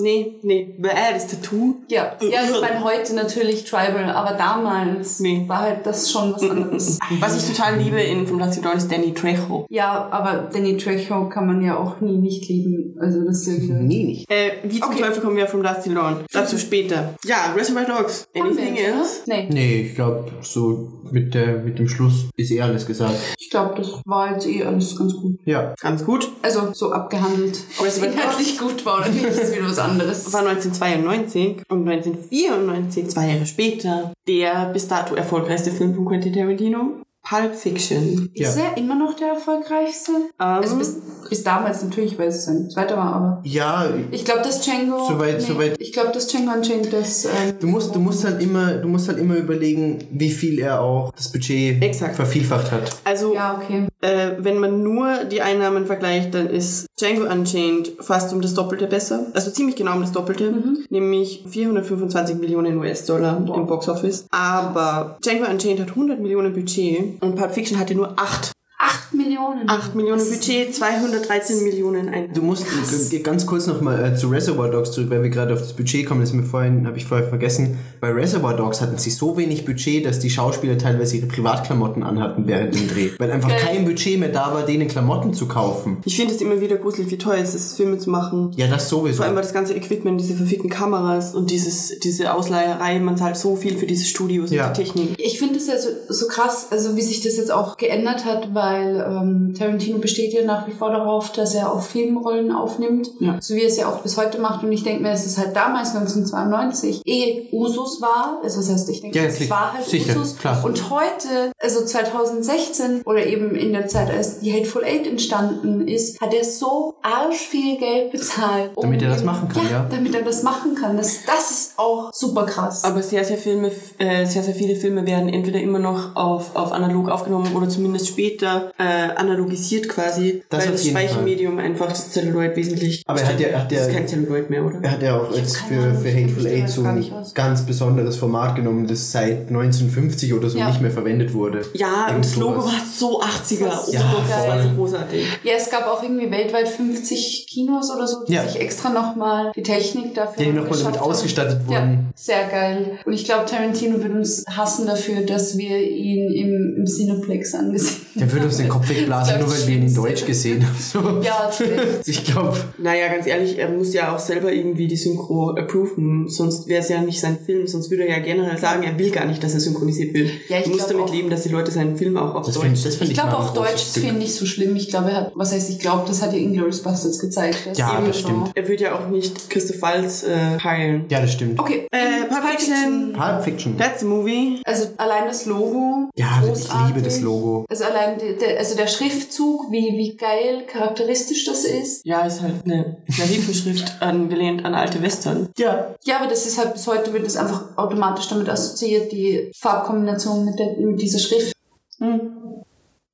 Nee, 0.00 0.34
nee. 0.42 0.74
Bäh, 0.78 0.88
das 1.12 1.26
Tattoo. 1.28 1.76
Ja, 1.88 2.12
ja, 2.20 2.40
ich 2.44 2.60
meine 2.60 2.82
heute 2.84 3.14
natürlich 3.14 3.64
Tribal, 3.64 4.10
aber 4.10 4.36
damals 4.36 5.20
Nee. 5.20 5.44
war 5.46 5.60
halt 5.60 5.84
das 5.86 6.10
schon 6.10 6.32
was 6.34 6.42
anderes. 6.42 6.98
Was 7.20 7.36
ich 7.42 7.54
total 7.56 7.78
liebe 7.78 8.00
in 8.00 8.26
From 8.26 8.38
Dusty 8.38 8.60
Dawn 8.60 8.76
ist 8.76 8.90
Danny 8.90 9.12
Trejo. 9.14 9.66
ja, 9.70 10.08
aber 10.10 10.48
Danny 10.52 10.76
Trejo 10.76 11.28
kann 11.28 11.46
man 11.46 11.62
ja 11.64 11.76
auch 11.76 12.00
nie 12.00 12.16
nicht 12.18 12.48
lieben. 12.48 12.96
Also 13.00 13.24
das 13.24 13.46
ist 13.46 13.68
ja. 13.68 13.74
Nee, 13.80 14.04
nicht. 14.04 14.30
Äh, 14.30 14.52
wie 14.64 14.80
zum 14.80 14.90
Okay. 14.90 15.02
Teufel 15.02 15.22
kommen 15.22 15.36
wir 15.36 15.46
From 15.46 15.62
Dusty 15.62 15.94
Dawn? 15.94 16.16
Dazu 16.32 16.58
später. 16.58 17.14
Ja, 17.24 17.52
Reservoir 17.56 17.84
Dogs. 17.84 18.26
Anything 18.34 18.76
else? 18.76 19.20
Nee, 19.26 19.48
Nee, 19.50 19.80
ich 19.88 19.94
glaube, 19.94 20.30
so 20.42 20.88
mit, 21.10 21.34
der, 21.34 21.58
mit 21.58 21.78
dem 21.78 21.88
Schluss 21.88 22.26
ist 22.36 22.50
eh 22.50 22.60
alles 22.60 22.86
gesagt. 22.86 23.14
ich 23.38 23.50
glaube, 23.50 23.74
das 23.76 24.00
war 24.04 24.32
jetzt 24.32 24.46
eh 24.46 24.62
alles 24.64 24.96
ganz 24.96 25.14
gut. 25.14 25.38
Ja. 25.44 25.74
Ganz 25.80 26.04
gut. 26.04 26.30
Also 26.42 26.68
so 26.72 26.92
abgehandelt. 26.92 27.58
Ob 27.78 27.86
es 27.86 27.98
inhaltlich 27.98 28.58
gut 28.58 28.84
war 28.86 28.98
oder 29.00 29.08
nicht, 29.08 29.24
ist 29.24 29.54
wieder 29.56 29.66
was 29.66 29.78
anderes. 29.78 29.89
war 29.98 30.40
1992 30.46 31.62
und 31.68 31.88
1994, 31.88 33.08
zwei 33.08 33.28
Jahre 33.32 33.46
später, 33.46 34.12
der 34.28 34.66
bis 34.72 34.88
dato 34.88 35.14
erfolgreichste 35.14 35.70
Film 35.70 35.94
von 35.94 36.06
Quentin 36.06 36.32
Tarantino, 36.32 37.02
Pulp 37.22 37.54
Fiction. 37.54 38.30
Ist 38.34 38.56
er 38.56 38.76
immer 38.78 38.94
noch 38.94 39.14
der 39.14 39.28
erfolgreichste? 39.34 40.12
Also 40.38 40.72
Ähm, 40.72 40.78
bis, 40.78 40.96
bis 41.28 41.44
damals 41.44 41.82
natürlich, 41.84 42.18
weil 42.18 42.28
es 42.28 42.46
sein 42.46 42.70
zweiter 42.70 42.96
war, 42.96 43.12
aber... 43.14 43.40
Ja, 43.44 43.86
Ich 44.10 44.24
glaube, 44.24 44.40
dass 44.40 44.62
Django... 44.62 45.06
Soweit- 45.06 45.42
soweit- 45.42 45.76
Ich 45.80 45.92
glaube, 45.92 46.12
dass 46.12 46.26
Django 46.28 46.52
Unchained 46.54 46.90
das... 46.92 47.26
Ähm, 47.26 47.30
du 47.60 47.66
musst, 47.66 47.94
du 47.94 47.98
musst 48.00 48.24
halt 48.24 48.40
immer, 48.42 48.72
du 48.72 48.88
musst 48.88 49.06
halt 49.08 49.18
immer 49.18 49.36
überlegen, 49.36 49.98
wie 50.12 50.30
viel 50.30 50.58
er 50.60 50.80
auch 50.80 51.12
das 51.12 51.30
Budget 51.30 51.82
Exakt. 51.82 52.16
vervielfacht 52.16 52.72
hat. 52.72 52.96
also, 53.04 53.34
Ja, 53.34 53.60
okay. 53.62 53.86
Äh, 54.00 54.32
wenn 54.38 54.58
man 54.58 54.82
nur 54.82 55.24
die 55.24 55.42
Einnahmen 55.42 55.86
vergleicht, 55.86 56.34
dann 56.34 56.48
ist 56.48 56.86
Django 56.98 57.30
Unchained 57.30 57.92
fast 58.00 58.32
um 58.32 58.40
das 58.40 58.54
Doppelte 58.54 58.86
besser. 58.86 59.26
Also 59.34 59.50
ziemlich 59.50 59.76
genau 59.76 59.94
um 59.94 60.00
das 60.00 60.12
Doppelte. 60.12 60.54
Nämlich 60.88 61.44
425 61.48 62.36
Millionen 62.36 62.76
US-Dollar 62.78 63.36
im 63.36 63.66
Boxoffice. 63.66 64.26
Aber 64.30 65.18
Django 65.22 65.50
Unchained 65.50 65.80
hat 65.80 65.90
100 65.90 66.20
Millionen 66.20 66.52
Budget 66.52 67.20
und 67.20 67.36
Pulp 67.36 67.52
Fiction 67.52 67.78
hatte 67.78 67.94
nur 67.94 68.18
8. 68.18 68.52
8 68.82 69.12
Millionen. 69.14 69.68
8 69.68 69.94
Millionen 69.94 70.24
Budget, 70.26 70.74
213 70.74 71.62
Millionen 71.64 72.08
ein. 72.08 72.32
Du 72.32 72.40
musst 72.40 72.64
g- 73.10 73.18
ganz 73.18 73.44
kurz 73.46 73.66
nochmal 73.66 74.02
äh, 74.12 74.16
zu 74.16 74.28
Reservoir 74.28 74.70
Dogs 74.70 74.92
zurück, 74.92 75.10
weil 75.10 75.22
wir 75.22 75.28
gerade 75.28 75.52
auf 75.52 75.60
das 75.60 75.74
Budget 75.74 76.06
kommen. 76.06 76.20
Das 76.22 76.30
ist 76.30 76.34
mir 76.36 76.44
vorhin, 76.44 76.86
habe 76.86 76.96
ich 76.96 77.04
vorher 77.04 77.28
vergessen. 77.28 77.78
Bei 78.00 78.10
Reservoir 78.10 78.56
Dogs 78.56 78.80
hatten 78.80 78.96
sie 78.96 79.10
so 79.10 79.36
wenig 79.36 79.66
Budget, 79.66 80.06
dass 80.06 80.18
die 80.18 80.30
Schauspieler 80.30 80.78
teilweise 80.78 81.18
ihre 81.18 81.26
Privatklamotten 81.26 82.02
anhatten 82.02 82.46
während 82.46 82.74
dem 82.74 82.88
Dreh. 82.88 83.10
Weil 83.18 83.30
einfach 83.30 83.50
Geil. 83.50 83.58
kein 83.62 83.84
Budget 83.84 84.18
mehr 84.18 84.30
da 84.30 84.54
war, 84.54 84.64
denen 84.64 84.88
Klamotten 84.88 85.34
zu 85.34 85.46
kaufen. 85.46 85.98
Ich 86.06 86.16
finde 86.16 86.32
es 86.34 86.40
immer 86.40 86.60
wieder 86.62 86.76
gruselig, 86.76 87.10
wie 87.10 87.18
teuer 87.18 87.42
es 87.42 87.54
ist, 87.54 87.76
Filme 87.76 87.98
zu 87.98 88.08
machen. 88.08 88.52
Ja, 88.56 88.66
das 88.66 88.88
sowieso. 88.88 89.18
Vor 89.18 89.26
allem 89.26 89.34
weil 89.34 89.42
das 89.42 89.52
ganze 89.52 89.74
Equipment, 89.74 90.18
diese 90.18 90.34
verfickten 90.34 90.70
Kameras 90.70 91.34
und 91.34 91.50
dieses, 91.50 91.98
diese 91.98 92.32
Ausleiherei, 92.32 92.98
man 93.00 93.18
zahlt 93.18 93.36
so 93.36 93.56
viel 93.56 93.76
für 93.76 93.86
diese 93.86 94.06
Studios 94.06 94.50
Ja. 94.50 94.68
und 94.68 94.76
die 94.78 94.82
Technik. 94.84 95.14
Ich 95.18 95.38
finde 95.38 95.56
es 95.58 95.66
ja 95.66 95.74
so, 95.76 95.88
so 96.08 96.26
krass, 96.28 96.68
also 96.70 96.96
wie 96.96 97.02
sich 97.02 97.20
das 97.20 97.36
jetzt 97.36 97.52
auch 97.52 97.76
geändert 97.76 98.24
hat, 98.24 98.54
weil 98.54 98.69
ähm, 98.78 99.54
Tarantino 99.58 99.98
besteht 99.98 100.32
ja 100.32 100.44
nach 100.44 100.66
wie 100.66 100.72
vor 100.72 100.90
darauf, 100.90 101.32
dass 101.32 101.54
er 101.54 101.72
auch 101.72 101.82
Filmrollen 101.82 102.52
aufnimmt, 102.52 103.10
Ja. 103.20 103.36
so 103.40 103.54
wie 103.54 103.62
er 103.62 103.68
es 103.68 103.76
ja 103.76 103.88
auch 103.88 103.98
bis 104.00 104.16
heute 104.16 104.38
macht. 104.40 104.62
Und 104.64 104.72
ich 104.72 104.82
denke 104.82 105.02
mir, 105.02 105.10
dass 105.10 105.26
es 105.26 105.38
halt 105.38 105.54
damals 105.56 105.94
1992 105.94 107.02
eh 107.06 107.48
Usus 107.52 108.00
war. 108.00 108.40
Also 108.42 108.58
das 108.60 108.70
heißt, 108.72 108.88
ich 108.90 109.00
denke, 109.00 109.18
Ja, 109.18 109.24
es 109.24 109.38
sicher, 109.38 109.50
war 109.50 109.72
halt 109.74 109.84
sicher, 109.84 110.16
Usus. 110.16 110.36
klar. 110.38 110.62
Und 110.64 110.90
heute, 110.90 111.52
also 111.58 111.84
2016 111.84 113.02
oder 113.04 113.24
eben 113.26 113.54
in 113.54 113.72
der 113.72 113.86
Zeit, 113.88 114.10
als 114.10 114.40
die 114.40 114.52
Hateful 114.52 114.84
Eight 114.84 115.06
entstanden 115.06 115.86
ist, 115.88 116.20
hat 116.20 116.32
er 116.34 116.44
so 116.44 116.94
arsch 117.02 117.36
viel 117.38 117.78
Geld 117.78 118.12
bezahlt. 118.12 118.70
um 118.76 118.82
Damit 118.84 119.02
er 119.02 119.10
das 119.10 119.24
machen 119.24 119.48
kann, 119.48 119.62
ja. 119.70 119.86
damit 119.90 120.14
er 120.14 120.22
das 120.22 120.42
machen 120.42 120.74
kann. 120.74 120.96
Das, 120.96 121.24
das 121.26 121.50
ist 121.50 121.72
auch 121.78 122.10
super 122.12 122.44
krass. 122.46 122.84
Aber 122.84 123.02
sehr, 123.02 123.24
sehr 123.24 123.38
Filme, 123.38 123.70
äh, 123.98 124.26
sehr, 124.26 124.42
sehr 124.42 124.54
viele 124.54 124.76
Filme 124.76 125.06
werden 125.06 125.28
entweder 125.28 125.60
immer 125.60 125.78
noch 125.78 126.16
auf, 126.16 126.54
auf 126.56 126.72
analog 126.72 127.08
aufgenommen 127.08 127.54
oder 127.56 127.68
zumindest 127.68 128.08
später 128.08 128.59
äh, 128.78 128.82
analogisiert 129.16 129.88
quasi, 129.88 130.42
Das 130.48 130.64
weil 130.64 130.72
das 130.72 130.86
Speichermedium 130.86 131.58
einfach 131.58 131.88
das 131.88 132.10
Celluloid 132.12 132.56
wesentlich. 132.56 133.02
Aber 133.06 133.20
er 133.20 133.28
hat 133.28 133.40
ja- 133.40 133.58
hat 133.58 133.72
ja- 133.72 133.78
das 133.78 133.88
ist 133.88 133.94
kein 133.94 134.06
Celluloid 134.08 134.50
mehr, 134.50 134.64
oder? 134.64 134.78
Er 134.82 134.90
hat 134.92 135.02
ja 135.02 135.18
auch 135.20 135.34
jetzt 135.34 135.56
für, 135.58 135.94
für 135.94 136.12
Hateful 136.12 136.46
Eight 136.46 136.68
so 136.68 136.82
ein 136.84 137.04
ganz 137.34 137.62
besonderes 137.66 138.16
Format 138.16 138.56
genommen, 138.56 138.86
das 138.86 139.10
seit 139.12 139.50
1950 139.50 140.34
oder 140.34 140.48
so 140.48 140.58
Ja. 140.58 140.68
nicht 140.68 140.80
mehr 140.80 140.90
verwendet 140.90 141.32
wurde. 141.34 141.62
Ja, 141.74 142.08
und 142.14 142.24
das 142.24 142.36
Logo 142.36 142.60
sowas. 142.60 142.72
war 142.72 142.80
so 142.98 143.20
80er. 143.22 143.64
Das 143.66 143.88
ist 143.88 143.94
Ja, 143.94 144.00
super 144.00 144.22
das 144.28 144.48
war 144.48 144.56
geil. 144.56 144.64
so 144.70 144.76
großartig. 144.76 145.24
Ja, 145.44 145.52
es 145.56 145.70
gab 145.70 145.86
auch 145.86 146.02
irgendwie 146.02 146.30
weltweit 146.30 146.68
50 146.68 147.46
Kinos 147.50 147.90
oder 147.94 148.06
so, 148.06 148.24
die 148.26 148.32
Ja. 148.34 148.46
sich 148.46 148.60
extra 148.60 148.90
nochmal 148.90 149.52
die 149.56 149.62
Technik 149.62 150.14
dafür 150.14 150.44
Die 150.44 150.52
nochmal 150.52 150.78
damit 150.78 151.00
haben. 151.00 151.10
ausgestattet 151.10 151.60
Ja, 151.68 151.80
wurden. 151.80 152.08
sehr 152.14 152.46
geil. 152.50 152.98
Und 153.04 153.12
ich 153.12 153.24
glaube, 153.24 153.46
Tarantino 153.46 154.02
wird 154.02 154.12
uns 154.14 154.44
hassen 154.48 154.86
dafür, 154.86 155.22
dass 155.26 155.56
wir 155.58 155.78
ihn 155.80 156.32
im, 156.32 156.74
im 156.78 156.86
Cineplex 156.86 157.54
angesehen 157.54 158.00
Der 158.14 158.30
würde 158.32 158.49
uns 158.50 158.58
den 158.58 158.68
Kopf 158.68 158.88
wegblasen, 158.88 159.34
Das 159.38 159.42
nur 159.46 159.50
weil 159.58 159.66
wir 159.68 159.74
ihn 159.76 159.86
in. 159.86 159.94
Deutsch 159.94 160.24
gesehen 160.26 160.64
haben. 160.66 160.76
So. 160.78 161.20
Ja. 161.22 161.50
Ich 162.06 162.24
glaube, 162.24 162.56
Naja, 162.78 163.08
ganz 163.08 163.26
ehrlich, 163.26 163.58
er 163.58 163.68
muss 163.68 163.92
ja 163.94 164.14
auch 164.14 164.18
selber 164.18 164.52
irgendwie 164.52 164.88
die 164.88 164.96
Synchro 164.96 165.50
approven, 165.50 166.28
sonst 166.28 166.66
wäre 166.68 166.82
es 166.82 166.88
ja 166.88 167.00
nicht 167.00 167.20
sein 167.20 167.38
Film, 167.44 167.66
sonst 167.66 167.90
würde 167.90 168.04
er 168.06 168.18
ja 168.18 168.22
generell 168.24 168.58
sagen, 168.58 168.82
er 168.82 168.98
will 168.98 169.10
gar 169.10 169.24
nicht, 169.26 169.42
dass 169.42 169.54
er 169.54 169.60
synchronisiert 169.60 170.14
wird. 170.14 170.30
Ja, 170.48 170.58
ich 170.58 170.64
er 170.66 170.70
muss 170.70 170.86
damit 170.86 171.04
auch. 171.04 171.12
leben, 171.14 171.30
dass 171.30 171.42
die 171.42 171.48
Leute 171.50 171.70
seinen 171.70 171.96
Film 171.96 172.16
auch 172.16 172.34
auf 172.34 172.46
das 172.46 172.54
Deutsch... 172.54 172.64
finde 172.66 172.82
das 172.82 172.96
find 172.96 173.10
Ich 173.10 173.16
ich, 173.16 173.22
glaube 173.22 173.36
auch 173.38 173.54
Deutsch 173.54 173.74
ist 173.82 173.96
ihn 173.98 174.18
nicht 174.18 174.34
so 174.34 174.46
schlimm. 174.46 174.74
Ich 174.76 174.88
glaube, 174.88 175.10
er 175.10 175.16
hat, 175.16 175.32
was 175.34 175.52
heißt, 175.52 175.70
ich 175.70 175.78
glaube, 175.78 176.04
das 176.08 176.22
hat 176.22 176.32
ja 176.32 176.38
Inglourious 176.38 176.82
Bastards 176.82 177.18
gezeigt. 177.18 177.66
dass 177.66 177.78
Ja, 177.78 178.00
das 178.04 178.18
stimmt. 178.20 178.50
er 178.54 178.68
wird 178.68 178.80
ja 178.80 178.94
auch 178.98 179.08
nicht 179.08 179.48
Christoph 179.50 179.80
Waltz 179.82 180.24
äh, 180.24 180.58
heilen. 180.62 181.04
Ja, 181.10 181.20
das 181.20 181.32
stimmt. 181.32 181.58
Okay. 181.60 181.86
Äh, 181.92 182.24
Pulp 182.28 182.44
Fiction. 182.44 183.12
Pulp 183.12 183.44
Fiction. 183.44 183.76
That's 183.78 184.02
a 184.02 184.06
movie. 184.06 184.60
Also 184.64 184.88
allein 184.96 185.26
das 185.26 185.46
Logo. 185.46 186.10
Ja, 186.16 186.40
ich 186.42 186.48
großartig. 186.48 186.94
liebe 186.94 187.02
das 187.06 187.20
Logo. 187.20 187.64
Also 187.68 187.84
allein 187.84 188.18
die, 188.18 188.29
der, 188.38 188.58
also 188.58 188.76
der 188.76 188.86
Schriftzug, 188.86 189.70
wie, 189.70 189.96
wie 189.96 190.16
geil 190.16 190.64
charakteristisch 190.66 191.44
das 191.44 191.64
ist. 191.64 192.04
Ja, 192.04 192.26
ist 192.26 192.42
halt 192.42 192.64
eine 192.64 192.98
Serifenschrift 193.08 194.00
angelehnt 194.00 194.64
an 194.64 194.74
alte 194.74 195.02
Western. 195.02 195.48
Ja. 195.58 195.94
Ja, 196.04 196.18
aber 196.18 196.28
das 196.28 196.46
ist 196.46 196.58
halt 196.58 196.72
bis 196.74 196.86
heute 196.86 197.12
wird 197.12 197.26
es 197.26 197.36
einfach 197.36 197.76
automatisch 197.76 198.28
damit 198.28 198.48
assoziiert, 198.48 199.12
die 199.12 199.50
Farbkombination 199.58 200.44
mit, 200.44 200.58
der, 200.58 200.76
mit 200.76 201.00
dieser 201.00 201.18
Schrift. 201.18 201.52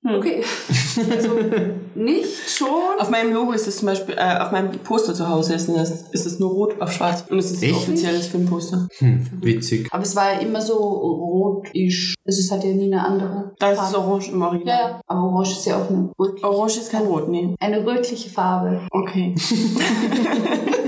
Hm. 0.07 0.15
Okay. 0.17 0.43
Also 1.11 1.29
nicht 1.95 2.49
schon. 2.49 2.69
Auf 2.99 3.11
meinem 3.11 3.35
Logo 3.35 3.53
ist 3.53 3.67
es 3.67 3.77
zum 3.79 3.87
Beispiel, 3.89 4.15
äh, 4.17 4.39
auf 4.39 4.51
meinem 4.51 4.71
Poster 4.79 5.13
zu 5.13 5.29
Hause 5.29 5.53
ist 5.55 5.69
es, 5.69 6.05
ist 6.11 6.25
es 6.27 6.39
nur 6.39 6.51
rot 6.51 6.81
auf 6.81 6.91
schwarz. 6.91 7.25
Und 7.29 7.39
es 7.39 7.51
ist 7.51 7.63
ein 7.63 7.69
Echt? 7.71 7.77
offizielles 7.77 8.29
Filmposter. 8.29 8.89
Hm, 8.99 9.27
witzig. 9.43 9.89
Aber 9.91 10.03
es 10.03 10.17
war 10.17 10.33
ja 10.33 10.39
immer 10.39 10.63
so 10.63 10.75
rotisch. 10.75 12.15
Also 12.25 12.41
es 12.41 12.51
hat 12.51 12.65
ja 12.65 12.71
nie 12.71 12.87
eine 12.87 13.05
andere. 13.05 13.53
Da 13.59 13.73
ist 13.73 13.83
es 13.83 13.95
orange 13.95 14.31
im 14.33 14.41
Ja, 14.41 14.47
Original. 14.47 14.91
ja. 14.91 15.01
Aber 15.07 15.23
orange 15.25 15.53
ist 15.53 15.67
ja 15.67 15.77
auch 15.77 15.91
eine 15.91 16.11
rötliche, 16.19 16.47
Orange 16.49 16.77
ist 16.79 16.91
kein 16.91 17.03
Rot, 17.03 17.29
nee. 17.29 17.55
eine 17.61 17.85
rötliche 17.87 18.31
Farbe. 18.31 18.81
Okay. 18.91 19.35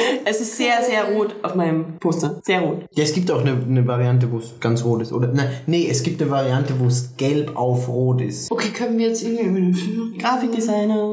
es 0.24 0.40
ist 0.40 0.56
sehr, 0.56 0.82
sehr 0.82 1.04
rot 1.14 1.36
auf 1.42 1.54
meinem 1.54 1.98
Poster. 1.98 2.40
Sehr 2.44 2.60
rot. 2.60 2.84
Ja, 2.94 3.04
es 3.04 3.12
gibt 3.12 3.30
auch 3.30 3.40
eine, 3.40 3.52
eine 3.52 3.86
Variante, 3.86 4.30
wo 4.30 4.38
es 4.38 4.54
ganz 4.60 4.84
rot 4.84 5.02
ist. 5.02 5.12
Oder, 5.12 5.28
nein, 5.28 5.48
nee, 5.66 5.86
es 5.88 6.02
gibt 6.02 6.20
eine 6.20 6.30
Variante, 6.30 6.74
wo 6.78 6.86
es 6.86 7.16
gelb 7.16 7.56
auf 7.56 7.88
rot 7.88 8.20
ist. 8.20 8.50
Okay, 8.50 8.68
können 8.68 8.98
wir 8.98 9.08
jetzt 9.08 9.22
irgendwie 9.22 9.44
über 9.44 9.60
den 9.60 9.74
Film 9.74 10.14
Grafikdesigner. 10.18 11.12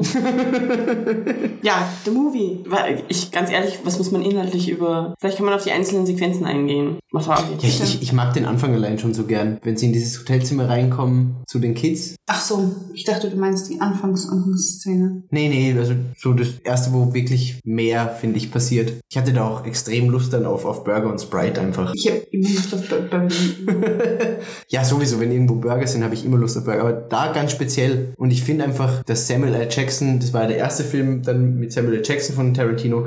ja, 1.62 1.88
The 2.04 2.10
Movie. 2.10 2.60
Weil 2.66 3.02
Ich, 3.08 3.30
ganz 3.30 3.50
ehrlich, 3.50 3.80
was 3.84 3.98
muss 3.98 4.10
man 4.10 4.22
inhaltlich 4.22 4.68
über... 4.68 5.14
Vielleicht 5.20 5.36
kann 5.36 5.46
man 5.46 5.54
auf 5.54 5.64
die 5.64 5.72
einzelnen 5.72 6.06
Sequenzen 6.06 6.44
eingehen. 6.44 6.98
Was 7.12 7.28
war 7.28 7.38
Ja, 7.38 7.68
ich, 7.68 7.82
ich, 7.82 8.02
ich 8.02 8.12
mag 8.12 8.32
den 8.34 8.44
Anfang 8.46 8.74
allein 8.74 8.98
schon 8.98 9.14
so 9.14 9.24
gern. 9.24 9.58
Wenn 9.62 9.76
sie 9.76 9.86
in 9.86 9.92
dieses 9.92 10.18
Hotelzimmer 10.20 10.68
reinkommen 10.68 11.36
zu 11.46 11.58
den 11.58 11.74
Kids. 11.74 12.16
Ach 12.26 12.40
so, 12.40 12.72
ich 12.92 13.04
dachte, 13.04 13.30
du 13.30 13.36
meinst 13.36 13.70
die 13.70 13.80
Anfangs 13.80 14.28
Anfangsszene. 14.28 15.22
Nee, 15.30 15.48
nee, 15.48 15.78
also 15.78 15.94
so 16.16 16.32
das 16.32 16.58
erste, 16.64 16.92
wo 16.92 17.14
wirklich 17.14 17.60
mehr, 17.64 18.08
finde 18.08 18.38
ich, 18.38 18.50
passiert. 18.50 18.73
Ich 19.10 19.16
hatte 19.16 19.32
da 19.32 19.48
auch 19.48 19.66
extrem 19.66 20.10
Lust 20.10 20.32
dann 20.32 20.46
auf, 20.46 20.64
auf 20.64 20.84
Burger 20.84 21.10
und 21.10 21.20
Sprite 21.20 21.60
einfach. 21.60 21.92
Ich 21.94 22.06
habe 22.08 22.18
immer 22.30 22.48
Lust 22.48 22.74
auf 22.74 22.88
Burger. 22.88 23.28
Ja, 24.68 24.84
sowieso, 24.84 25.20
wenn 25.20 25.30
irgendwo 25.32 25.54
Burger 25.56 25.86
sind, 25.86 26.02
habe 26.04 26.14
ich 26.14 26.24
immer 26.24 26.36
Lust 26.36 26.56
auf 26.56 26.64
Burger. 26.64 26.80
Aber 26.80 26.92
da 26.92 27.32
ganz 27.32 27.52
speziell. 27.52 28.12
Und 28.16 28.30
ich 28.30 28.42
finde 28.42 28.64
einfach, 28.64 29.02
dass 29.04 29.26
Samuel 29.28 29.54
L. 29.54 29.68
Jackson, 29.70 30.18
das 30.18 30.32
war 30.32 30.42
ja 30.42 30.48
der 30.48 30.56
erste 30.58 30.84
Film 30.84 31.22
dann 31.22 31.58
mit 31.58 31.72
Samuel 31.72 31.96
L. 31.98 32.02
Jackson 32.04 32.34
von 32.34 32.52
Tarantino, 32.54 33.06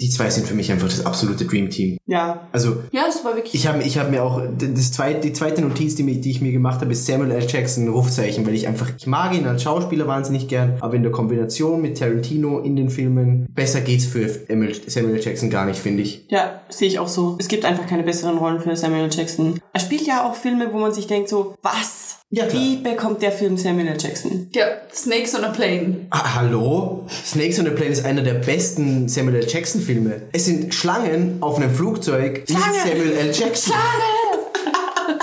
die 0.00 0.08
zwei 0.10 0.30
sind 0.30 0.46
für 0.46 0.54
mich 0.54 0.70
einfach 0.70 0.86
das 0.88 1.04
absolute 1.04 1.44
Dream 1.44 1.70
Team. 1.70 1.98
Ja, 2.06 2.48
Also 2.52 2.76
Ja, 2.92 3.02
es 3.08 3.24
war 3.24 3.34
wirklich. 3.34 3.54
ich 3.54 3.66
habe 3.66 3.82
ich 3.82 3.98
hab 3.98 4.10
mir 4.10 4.22
auch, 4.22 4.40
das 4.58 4.92
zweite, 4.92 5.20
die 5.20 5.32
zweite 5.32 5.62
Notiz, 5.62 5.94
die, 5.94 6.20
die 6.20 6.30
ich 6.30 6.40
mir 6.40 6.52
gemacht 6.52 6.80
habe, 6.80 6.92
ist 6.92 7.06
Samuel 7.06 7.32
L. 7.32 7.46
Jackson, 7.48 7.88
Rufzeichen, 7.88 8.46
weil 8.46 8.54
ich 8.54 8.66
einfach, 8.68 8.90
ich 8.96 9.06
mag 9.06 9.34
ihn 9.34 9.46
als 9.46 9.62
Schauspieler 9.62 10.06
wahnsinnig 10.06 10.48
gern, 10.48 10.74
aber 10.80 10.94
in 10.94 11.02
der 11.02 11.12
Kombination 11.12 11.80
mit 11.82 11.98
Tarantino 11.98 12.60
in 12.60 12.76
den 12.76 12.90
Filmen, 12.90 13.46
besser 13.54 13.80
geht's 13.80 14.04
für 14.06 14.28
Emil- 14.48 14.68
Samuel. 15.08 15.24
Jackson 15.24 15.50
gar 15.50 15.66
nicht, 15.66 15.78
finde 15.80 16.02
ich. 16.02 16.24
ja, 16.28 16.60
sehe 16.68 16.88
ich 16.88 16.98
auch 16.98 17.08
so. 17.08 17.36
Es 17.38 17.48
gibt 17.48 17.64
einfach 17.64 17.86
keine 17.86 18.02
besseren 18.02 18.38
Rollen 18.38 18.60
für 18.60 18.74
Samuel 18.76 19.04
L. 19.04 19.10
Jackson. 19.10 19.60
Er 19.72 19.80
spielt 19.80 20.02
ja 20.06 20.28
auch 20.28 20.34
Filme, 20.34 20.72
wo 20.72 20.78
man 20.78 20.92
sich 20.92 21.06
denkt 21.06 21.28
so, 21.28 21.54
was? 21.62 22.18
Ja, 22.30 22.44
klar. 22.46 22.62
Wie 22.62 22.76
bekommt 22.76 23.22
der 23.22 23.32
Film 23.32 23.56
Samuel 23.56 23.88
L. 23.88 23.96
Jackson? 23.98 24.48
ja, 24.52 24.66
Snakes 24.92 25.34
on 25.34 25.44
a 25.44 25.48
Plane. 25.48 26.06
Ah, 26.10 26.34
hallo? 26.36 27.06
Snakes 27.24 27.58
on 27.58 27.66
a 27.66 27.70
Plane 27.70 27.90
ist 27.92 28.04
einer 28.04 28.22
der 28.22 28.34
besten 28.34 29.08
Samuel 29.08 29.36
L. 29.36 29.46
Jackson 29.48 29.80
Filme. 29.80 30.22
Es 30.32 30.44
sind 30.44 30.74
Schlangen 30.74 31.38
auf 31.40 31.56
einem 31.56 31.70
Flugzeug 31.74 32.44
Schlange! 32.46 32.78
Samuel 32.84 33.12
L. 33.12 33.32
Jackson. 33.32 33.72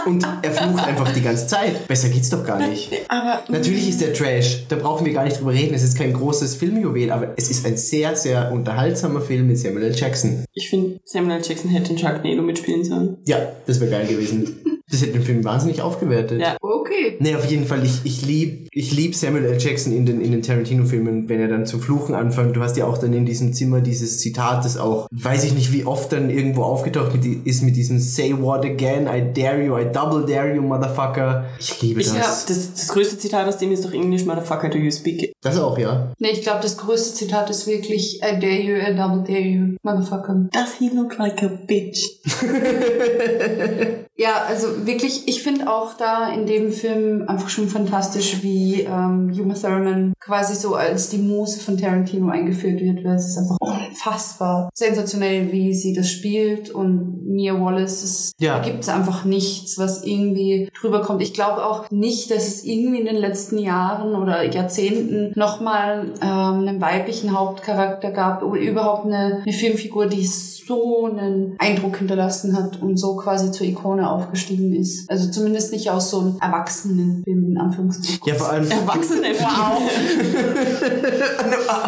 Und 0.06 0.26
er 0.41 0.51
flucht 0.51 0.86
einfach 0.88 1.12
die 1.14 1.22
ganze 1.22 1.47
Zeit. 1.47 1.88
Besser 1.88 2.10
geht's 2.10 2.30
doch 2.30 2.45
gar 2.45 2.60
nicht. 2.68 2.91
Aber 3.08 3.41
Natürlich 3.49 3.89
ist 3.89 4.01
der 4.01 4.14
Trash, 4.14 4.66
da 4.70 4.76
brauchen 4.76 5.06
wir 5.06 5.14
gar 5.14 5.24
nicht 5.24 5.39
drüber 5.39 5.53
reden. 5.53 5.74
Es 5.74 5.84
ist 5.84 5.97
kein 5.97 6.14
großes 6.14 6.56
Filmjuwel, 6.56 7.12
aber 7.12 7.34
es 7.38 7.49
ist 7.49 7.66
ein 7.66 7.78
sehr, 7.78 8.16
sehr 8.16 8.51
unterhaltsamer 8.51 9.22
Film 9.22 9.47
mit 9.47 9.58
Samuel 9.58 9.86
L. 9.86 9.95
Jackson. 9.95 10.45
ich 10.53 10.70
finde, 10.70 10.99
Samuel 11.06 11.38
L. 11.38 11.43
Jackson 11.43 11.72
hätte 11.72 11.91
in 11.93 11.97
Sharknado 11.97 12.41
mitspielen 12.41 12.84
sollen. 12.84 13.18
Ja, 13.26 13.38
das 13.66 13.80
wäre 13.80 13.91
geil 13.91 14.08
gewesen. 14.08 14.58
Das 14.89 15.01
hätte 15.01 15.14
den 15.14 15.24
Film 15.24 15.43
wahnsinnig 15.43 15.82
aufgewertet. 15.82 16.39
Ja. 16.39 16.58
Okay. 16.96 17.18
Nee, 17.20 17.36
auf 17.36 17.46
jeden 17.46 17.66
Fall, 17.66 17.84
ich, 17.84 18.02
ich 18.04 18.26
lieb, 18.26 18.70
ich 18.72 18.91
lieb 18.91 19.16
Samuel 19.16 19.46
L. 19.46 19.58
Jackson 19.60 19.93
in 19.93 20.06
den, 20.06 20.22
in 20.22 20.32
den 20.32 20.41
Tarantino-Filmen, 20.41 21.28
wenn 21.30 21.39
er 21.39 21.48
dann 21.48 21.66
zum 21.66 21.82
Fluchen 21.82 22.16
anfängt. 22.16 22.56
Du 22.56 22.62
hast 22.62 22.78
ja 22.78 22.86
auch 22.86 22.98
dann 22.98 23.14
in 23.14 23.26
diesem 23.26 23.54
Zimmer 23.54 23.82
dieses 23.82 24.20
Zitat, 24.20 24.64
das 24.66 24.78
auch, 24.78 25.08
weiß 25.12 25.43
ich 25.43 25.54
nicht, 25.54 25.74
wie 25.74 25.86
oft 25.86 26.12
dann 26.12 26.30
irgendwo 26.30 26.64
aufgetaucht 26.64 27.14
mit, 27.14 27.46
ist 27.46 27.64
mit 27.64 27.76
diesem 27.76 28.00
Say 28.00 28.34
what 28.39 28.64
again, 28.66 29.08
I 29.08 29.22
dare 29.34 29.62
you, 29.62 29.78
I 29.78 29.86
double 29.86 30.26
dare 30.26 30.54
you, 30.56 30.62
motherfucker. 30.62 31.46
Ich 31.60 31.82
liebe 31.82 32.02
das. 32.02 32.14
ja. 32.14 32.22
Das, 32.22 32.74
das 32.74 32.88
größte 32.89 33.18
Zitat 33.18 33.48
aus 33.48 33.58
dem 33.58 33.72
ist 33.72 33.86
doch 33.86 33.93
English, 33.93 34.26
Motherfucker, 34.26 34.70
do 34.70 34.78
you 34.78 34.91
speak 34.91 35.24
it? 35.24 35.34
Das 35.41 35.60
auch, 35.60 35.78
ja. 35.78 36.14
Nee, 36.20 36.30
ich 36.32 36.41
glaube, 36.41 36.62
das 36.62 36.78
größte 36.78 37.14
Zitat 37.16 37.50
ist 37.50 37.68
wirklich 37.68 38.22
I 38.22 38.39
dare 38.39 38.62
you, 38.62 38.76
I 38.76 38.96
double 38.96 39.24
dare 39.26 39.39
you, 39.39 39.76
motherfucker. 39.84 40.48
Does 40.52 40.74
he 40.80 40.89
look 40.89 41.18
like 41.18 41.41
a 41.43 41.48
bitch? 41.68 42.02
Ja, 44.18 44.46
also 44.48 44.86
wirklich, 44.88 45.28
ich 45.28 45.43
finde 45.43 45.70
auch 45.70 45.98
da 45.98 46.34
in 46.34 46.46
dem 46.46 46.72
Film 46.72 46.85
Film 46.86 47.28
einfach 47.28 47.50
schon 47.50 47.68
fantastisch, 47.68 48.44
wie 48.44 48.82
ähm, 48.82 49.32
Uma 49.40 49.54
Thurman 49.54 50.14
quasi 50.20 50.56
so 50.56 50.76
als 50.76 51.10
die 51.10 51.18
Muse 51.18 51.60
von 51.60 51.78
Tarantino 51.78 52.30
eingeführt 52.30 52.80
wird, 52.82 53.04
weil 53.04 53.16
es 53.16 53.28
ist 53.28 53.38
einfach 53.38 53.58
unfassbar 53.60 54.70
sensationell, 54.74 55.52
wie 55.52 55.74
sie 55.74 55.94
das 55.94 56.10
spielt 56.12 56.70
und 56.70 57.26
Mia 57.28 57.60
Wallace, 57.60 58.04
es, 58.04 58.32
Ja. 58.40 58.60
gibt 58.60 58.88
einfach 58.90 59.26
nichts, 59.26 59.78
was 59.78 60.04
irgendwie 60.04 60.70
drüber 60.80 61.02
kommt. 61.02 61.22
Ich 61.22 61.34
glaube 61.34 61.66
auch 61.66 61.90
nicht, 61.92 62.32
dass 62.32 62.48
es 62.48 62.64
irgendwie 62.64 63.00
in 63.00 63.06
den 63.06 63.16
letzten 63.18 63.58
Jahren 63.58 64.16
oder 64.16 64.44
Jahrzehnten 64.44 65.32
nochmal 65.36 66.14
ähm, 66.22 66.68
einen 66.68 66.82
weiblichen 66.82 67.38
Hauptcharakter 67.38 68.12
gab 68.12 68.44
oder 68.44 68.60
überhaupt 68.60 69.06
eine, 69.06 69.42
eine 69.44 69.54
Filmfigur, 69.54 70.06
die 70.08 70.26
so 70.26 71.06
einen 71.06 71.56
Eindruck 71.60 71.98
hinterlassen 71.98 72.56
hat 72.58 72.82
und 72.82 72.98
so 72.98 73.16
quasi 73.18 73.52
zur 73.52 73.68
Ikone 73.68 74.10
aufgestiegen 74.10 74.74
ist. 74.74 75.10
Also 75.10 75.30
zumindest 75.30 75.72
nicht 75.72 75.90
aus 75.90 76.10
so 76.10 76.20
einem 76.20 76.38
Erwachsenenfilm, 76.76 77.51
in 77.51 77.57
Anführungszeichen. 77.57 78.19
Ja, 78.26 78.36
vor 78.36 78.49
allem. 78.49 78.69
Erwachsene 78.69 79.28
wow. 79.39 79.82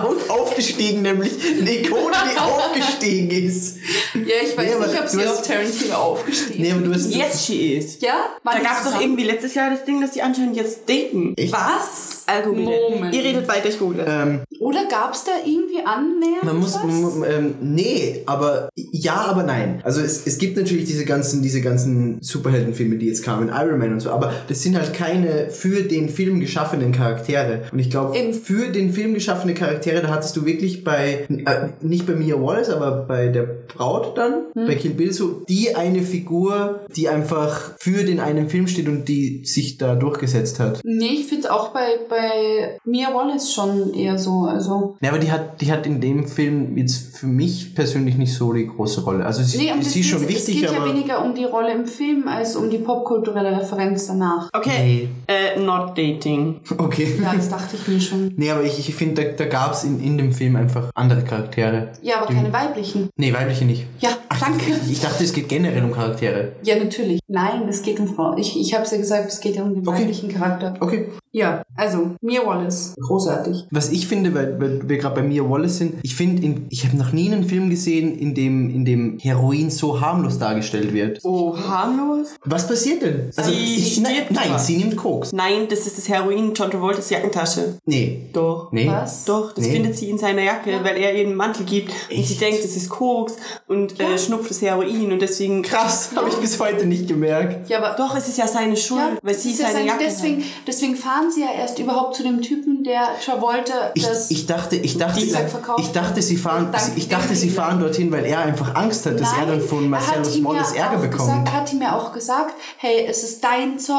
Auf, 0.03 0.29
aufgestiegen, 0.29 1.01
nämlich 1.01 1.31
eine 1.59 1.79
Ikone, 1.79 2.15
die 2.33 2.39
aufgestiegen 2.39 3.29
ist. 3.31 3.77
Ja, 4.13 4.21
ich 4.43 4.57
weiß 4.57 4.65
Nee, 4.79 4.85
nicht, 4.87 4.99
ob 4.99 5.03
du 5.05 5.09
sie 5.09 5.19
hast- 5.25 5.39
auf 5.39 5.41
Tarantino 5.47 5.93
aufgestiegen 5.95 6.61
Nee, 6.63 6.71
aber 6.71 6.81
du 6.81 6.93
hast. 6.93 7.13
Yes, 7.13 7.45
she 7.45 7.73
is. 7.75 7.99
Ja? 8.01 8.15
War 8.43 8.53
Da 8.55 8.59
gab 8.59 8.85
es 8.85 8.91
doch 8.91 9.01
irgendwie 9.01 9.23
letztes 9.23 9.53
Jahr 9.55 9.69
das 9.69 9.85
Ding, 9.85 10.01
dass 10.01 10.11
die 10.11 10.21
anscheinend 10.21 10.55
jetzt 10.55 10.89
daten. 10.89 11.33
Ich- 11.37 11.51
Was? 11.51 12.25
Google 12.43 12.65
Moment. 12.91 13.15
Ihr 13.15 13.23
redet 13.23 13.47
weiter, 13.47 13.69
ich 13.69 13.79
google. 13.79 14.05
Ähm, 14.07 14.41
Oder 14.59 14.85
gab 14.89 15.13
es 15.13 15.23
da 15.23 15.31
irgendwie 15.45 15.79
annähernd 15.85 16.43
Man 16.43 16.57
muss, 16.59 16.75
ähm, 16.75 17.55
nee, 17.61 18.21
aber 18.25 18.67
ja, 18.75 19.13
aber 19.15 19.43
nein. 19.43 19.81
Also 19.85 20.01
es, 20.01 20.27
es 20.27 20.37
gibt 20.37 20.57
natürlich 20.57 20.83
diese 20.85 21.05
ganzen, 21.05 21.41
diese 21.41 21.61
ganzen 21.61 22.21
Superheldenfilme, 22.21 22.97
die 22.97 23.05
jetzt 23.07 23.23
kamen, 23.23 23.47
Iron 23.49 23.79
Man 23.79 23.93
und 23.93 24.01
so, 24.01 24.09
aber 24.11 24.33
das 24.49 24.61
sind 24.61 24.76
halt 24.77 24.93
keine 24.93 25.49
für 25.49 25.81
den 25.83 26.09
Film 26.09 26.39
geschaffenen 26.39 26.91
Charaktere. 26.91 27.63
Und 27.71 27.79
ich 27.79 27.89
glaube, 27.89 28.15
für 28.33 28.69
den 28.69 28.93
Film 28.93 29.13
geschaffene 29.13 29.53
Charaktere, 29.53 30.01
da 30.01 30.09
hattest 30.09 30.35
du 30.37 30.45
wirklich 30.45 30.83
bei, 30.83 31.25
äh, 31.29 31.69
nicht 31.81 32.05
bei 32.05 32.13
Mia 32.13 32.35
Wallace, 32.41 32.69
aber 32.69 32.91
bei 33.07 33.27
der 33.27 33.43
Braut 33.43 34.17
dann, 34.17 34.33
Hm. 34.53 34.67
bei 34.67 34.75
Kill 34.75 34.91
Bill 34.91 35.11
so, 35.11 35.43
die 35.49 35.75
eine 35.75 36.01
Figur, 36.01 36.81
die 36.95 37.09
einfach 37.09 37.71
für 37.77 38.03
den 38.03 38.19
einen 38.19 38.49
Film 38.49 38.67
steht 38.67 38.87
und 38.87 39.07
die 39.07 39.43
sich 39.45 39.77
da 39.77 39.95
durchgesetzt 39.95 40.59
hat. 40.59 40.79
Nee, 40.83 41.07
ich 41.19 41.27
finde 41.27 41.45
es 41.45 41.49
auch 41.49 41.69
bei, 41.69 41.99
bei 42.09 42.79
Mia 42.85 43.13
Wallace 43.13 43.53
schon 43.53 43.93
eher 43.93 44.17
so. 44.17 44.41
Also, 44.41 44.97
Ja, 45.01 45.09
aber 45.09 45.19
die 45.19 45.31
hat, 45.31 45.61
die 45.61 45.71
hat 45.71 45.85
in 45.85 46.01
dem 46.01 46.27
Film 46.27 46.77
jetzt 46.77 47.17
für 47.17 47.27
mich 47.27 47.75
persönlich 47.75 48.15
nicht 48.17 48.33
so 48.33 48.53
die 48.53 48.67
große 48.67 49.01
Rolle. 49.03 49.25
Also 49.25 49.43
sie, 49.43 49.57
nee, 49.57 49.71
um 49.71 49.81
sie 49.81 50.01
ist 50.01 50.07
schon 50.09 50.23
es 50.23 50.29
wichtig, 50.29 50.61
geht 50.61 50.71
ja 50.71 50.85
weniger 50.85 51.23
um 51.23 51.33
die 51.35 51.45
Rolle 51.45 51.73
im 51.73 51.85
Film 51.85 52.27
als 52.27 52.55
um 52.55 52.69
die 52.69 52.77
popkulturelle 52.77 53.59
Referenz 53.59 54.07
danach. 54.07 54.49
Okay, 54.53 54.66
äh, 54.71 55.59
not 55.59 55.97
dating. 55.97 56.59
okay. 56.77 57.19
Ja, 57.21 57.33
das 57.35 57.49
dachte 57.49 57.75
ich 57.75 57.87
mir 57.87 57.99
schon. 58.01 58.33
Nee, 58.35 58.51
aber 58.51 58.63
ich, 58.63 58.77
ich 58.79 58.93
finde, 58.95 59.23
da, 59.23 59.29
da 59.31 59.45
gab 59.45 59.73
es 59.73 59.83
in, 59.83 59.99
in 60.01 60.17
dem 60.17 60.31
Film 60.31 60.55
einfach 60.55 60.89
andere 60.95 61.23
Charaktere. 61.23 61.89
Ja, 62.01 62.17
aber 62.17 62.27
Die- 62.27 62.33
keine 62.35 62.51
weiblichen. 62.53 63.09
Nee, 63.17 63.33
weibliche 63.33 63.65
nicht. 63.65 63.85
Ja, 63.99 64.09
danke. 64.39 64.71
Ich, 64.85 64.91
ich 64.93 64.99
dachte, 65.01 65.23
es 65.23 65.33
geht 65.33 65.49
generell 65.49 65.83
um 65.83 65.91
Charaktere. 65.93 66.53
Ja, 66.63 66.75
natürlich. 66.77 67.19
Nein, 67.27 67.63
es 67.69 67.81
geht 67.81 67.99
um 67.99 68.07
Frau. 68.13 68.35
Ich, 68.37 68.59
ich 68.59 68.73
habe 68.73 68.83
es 68.83 68.91
ja 68.91 68.97
gesagt, 68.97 69.27
es 69.29 69.39
geht 69.39 69.55
ja 69.55 69.63
um 69.63 69.73
den 69.73 69.87
Okay. 69.87 70.01
weiblichen 70.01 70.29
Charakter. 70.29 70.75
Okay. 70.79 71.05
Ja, 71.31 71.61
also 71.75 72.15
Mia 72.21 72.45
Wallace, 72.45 72.95
großartig. 72.99 73.65
Was 73.71 73.91
ich 73.91 74.07
finde, 74.07 74.33
weil, 74.33 74.59
weil 74.59 74.87
wir 74.89 74.97
gerade 74.97 75.15
bei 75.15 75.21
Mia 75.21 75.47
Wallace 75.47 75.77
sind, 75.77 75.95
ich 76.01 76.15
finde, 76.15 76.41
in- 76.43 76.65
ich 76.69 76.85
habe 76.85 76.97
noch 76.97 77.11
nie 77.11 77.31
einen 77.31 77.43
Film 77.43 77.69
gesehen, 77.69 78.17
in 78.17 78.33
dem, 78.33 78.69
in 78.73 78.85
dem 78.85 79.19
Heroin 79.19 79.69
so 79.69 79.99
harmlos 80.01 80.39
dargestellt 80.39 80.93
wird. 80.93 81.19
Oh, 81.23 81.55
harmlos? 81.57 82.29
Was 82.45 82.67
passiert 82.67 83.01
denn? 83.03 83.29
Also, 83.35 83.51
Sie 83.51 83.75
ich, 83.75 83.99
nein, 83.99 84.13
stirbt 84.15 84.31
nein, 84.31 84.59
sie 84.59 84.77
nimmt 84.77 84.95
Koks. 84.97 85.33
Nein, 85.33 85.67
das 85.69 85.85
ist 85.85 85.97
das 85.97 86.09
Heroin 86.09 86.37
in 86.37 86.53
John 86.53 86.71
Travoltas 86.71 87.09
Jackentasche. 87.09 87.77
Nee. 87.85 88.21
Doch. 88.33 88.71
Nee. 88.71 88.87
Was? 88.87 89.25
Doch, 89.25 89.53
das 89.53 89.65
Nee. 89.65 89.71
findet 89.73 89.97
sie 89.97 90.09
in 90.09 90.17
seiner 90.17 90.43
Jacke, 90.43 90.71
weil 90.83 90.97
er 90.97 91.13
ihr 91.13 91.25
einen 91.27 91.35
Mantel 91.35 91.65
gibt 91.65 91.89
und 91.91 92.25
sie 92.25 92.33
Echt? 92.33 92.41
denkt, 92.41 92.59
es 92.63 92.75
ist 92.75 92.89
Koks 92.89 93.35
und 93.67 93.99
äh, 93.99 94.17
schnupft 94.17 94.49
das 94.49 94.61
Heroin 94.61 95.11
und 95.11 95.21
deswegen 95.21 95.61
Krass, 95.61 96.11
habe 96.15 96.29
ich 96.29 96.35
bis 96.35 96.59
heute 96.59 96.85
nicht 96.85 97.07
gemerkt. 97.07 97.69
Ja, 97.69 97.79
aber 97.79 97.95
Doch, 97.97 98.15
es 98.15 98.27
ist 98.27 98.37
ja 98.37 98.47
seine 98.47 98.77
Schuld, 98.77 98.99
Ja, 99.01 99.17
weil 99.21 99.33
sie 99.35 99.49
das 99.51 99.59
ist 99.59 99.59
ja 99.59 99.65
seine 99.67 99.77
sein- 99.79 99.87
Jacke 99.87 100.03
deswegen, 100.05 100.43
deswegen 100.65 100.95
fahren 100.95 101.16
sie 101.31 101.41
ja 101.41 101.47
erst 101.57 101.79
überhaupt 101.79 102.15
zu 102.15 102.23
dem 102.23 102.41
Typen, 102.41 102.83
der 102.83 103.07
Travolta 103.23 103.91
Ich, 103.93 104.05
das 104.05 104.29
ich 104.31 104.45
dachte, 104.45 104.75
ich 104.75 104.97
dachte, 104.97 105.19
Dienstag 105.19 105.49
verkauft 105.49 105.79
ich 105.79 105.91
dachte, 105.91 106.21
sie 106.21 106.37
fahren, 106.37 106.73
ich 106.95 107.09
dachte, 107.09 107.35
sie 107.35 107.49
fahren 107.49 107.79
dorthin, 107.79 108.11
weil 108.11 108.25
er 108.25 108.39
einfach 108.39 108.75
Angst 108.75 109.05
hat, 109.05 109.19
dass 109.19 109.33
er 109.37 109.45
dann 109.45 109.61
von 109.61 109.83
er 109.83 109.89
Marcellus 109.89 110.43
Wallace 110.43 110.73
ja 110.75 110.83
Ärger 110.85 110.97
bekommt. 110.97 111.29
Gesagt, 111.29 111.51
hat 111.53 111.73
ihm 111.73 111.81
ja 111.81 111.97
auch 111.97 112.13
gesagt, 112.13 112.53
hey, 112.77 113.05
es 113.07 113.23
ist 113.23 113.43
dein 113.43 113.79
Zeug, 113.79 113.97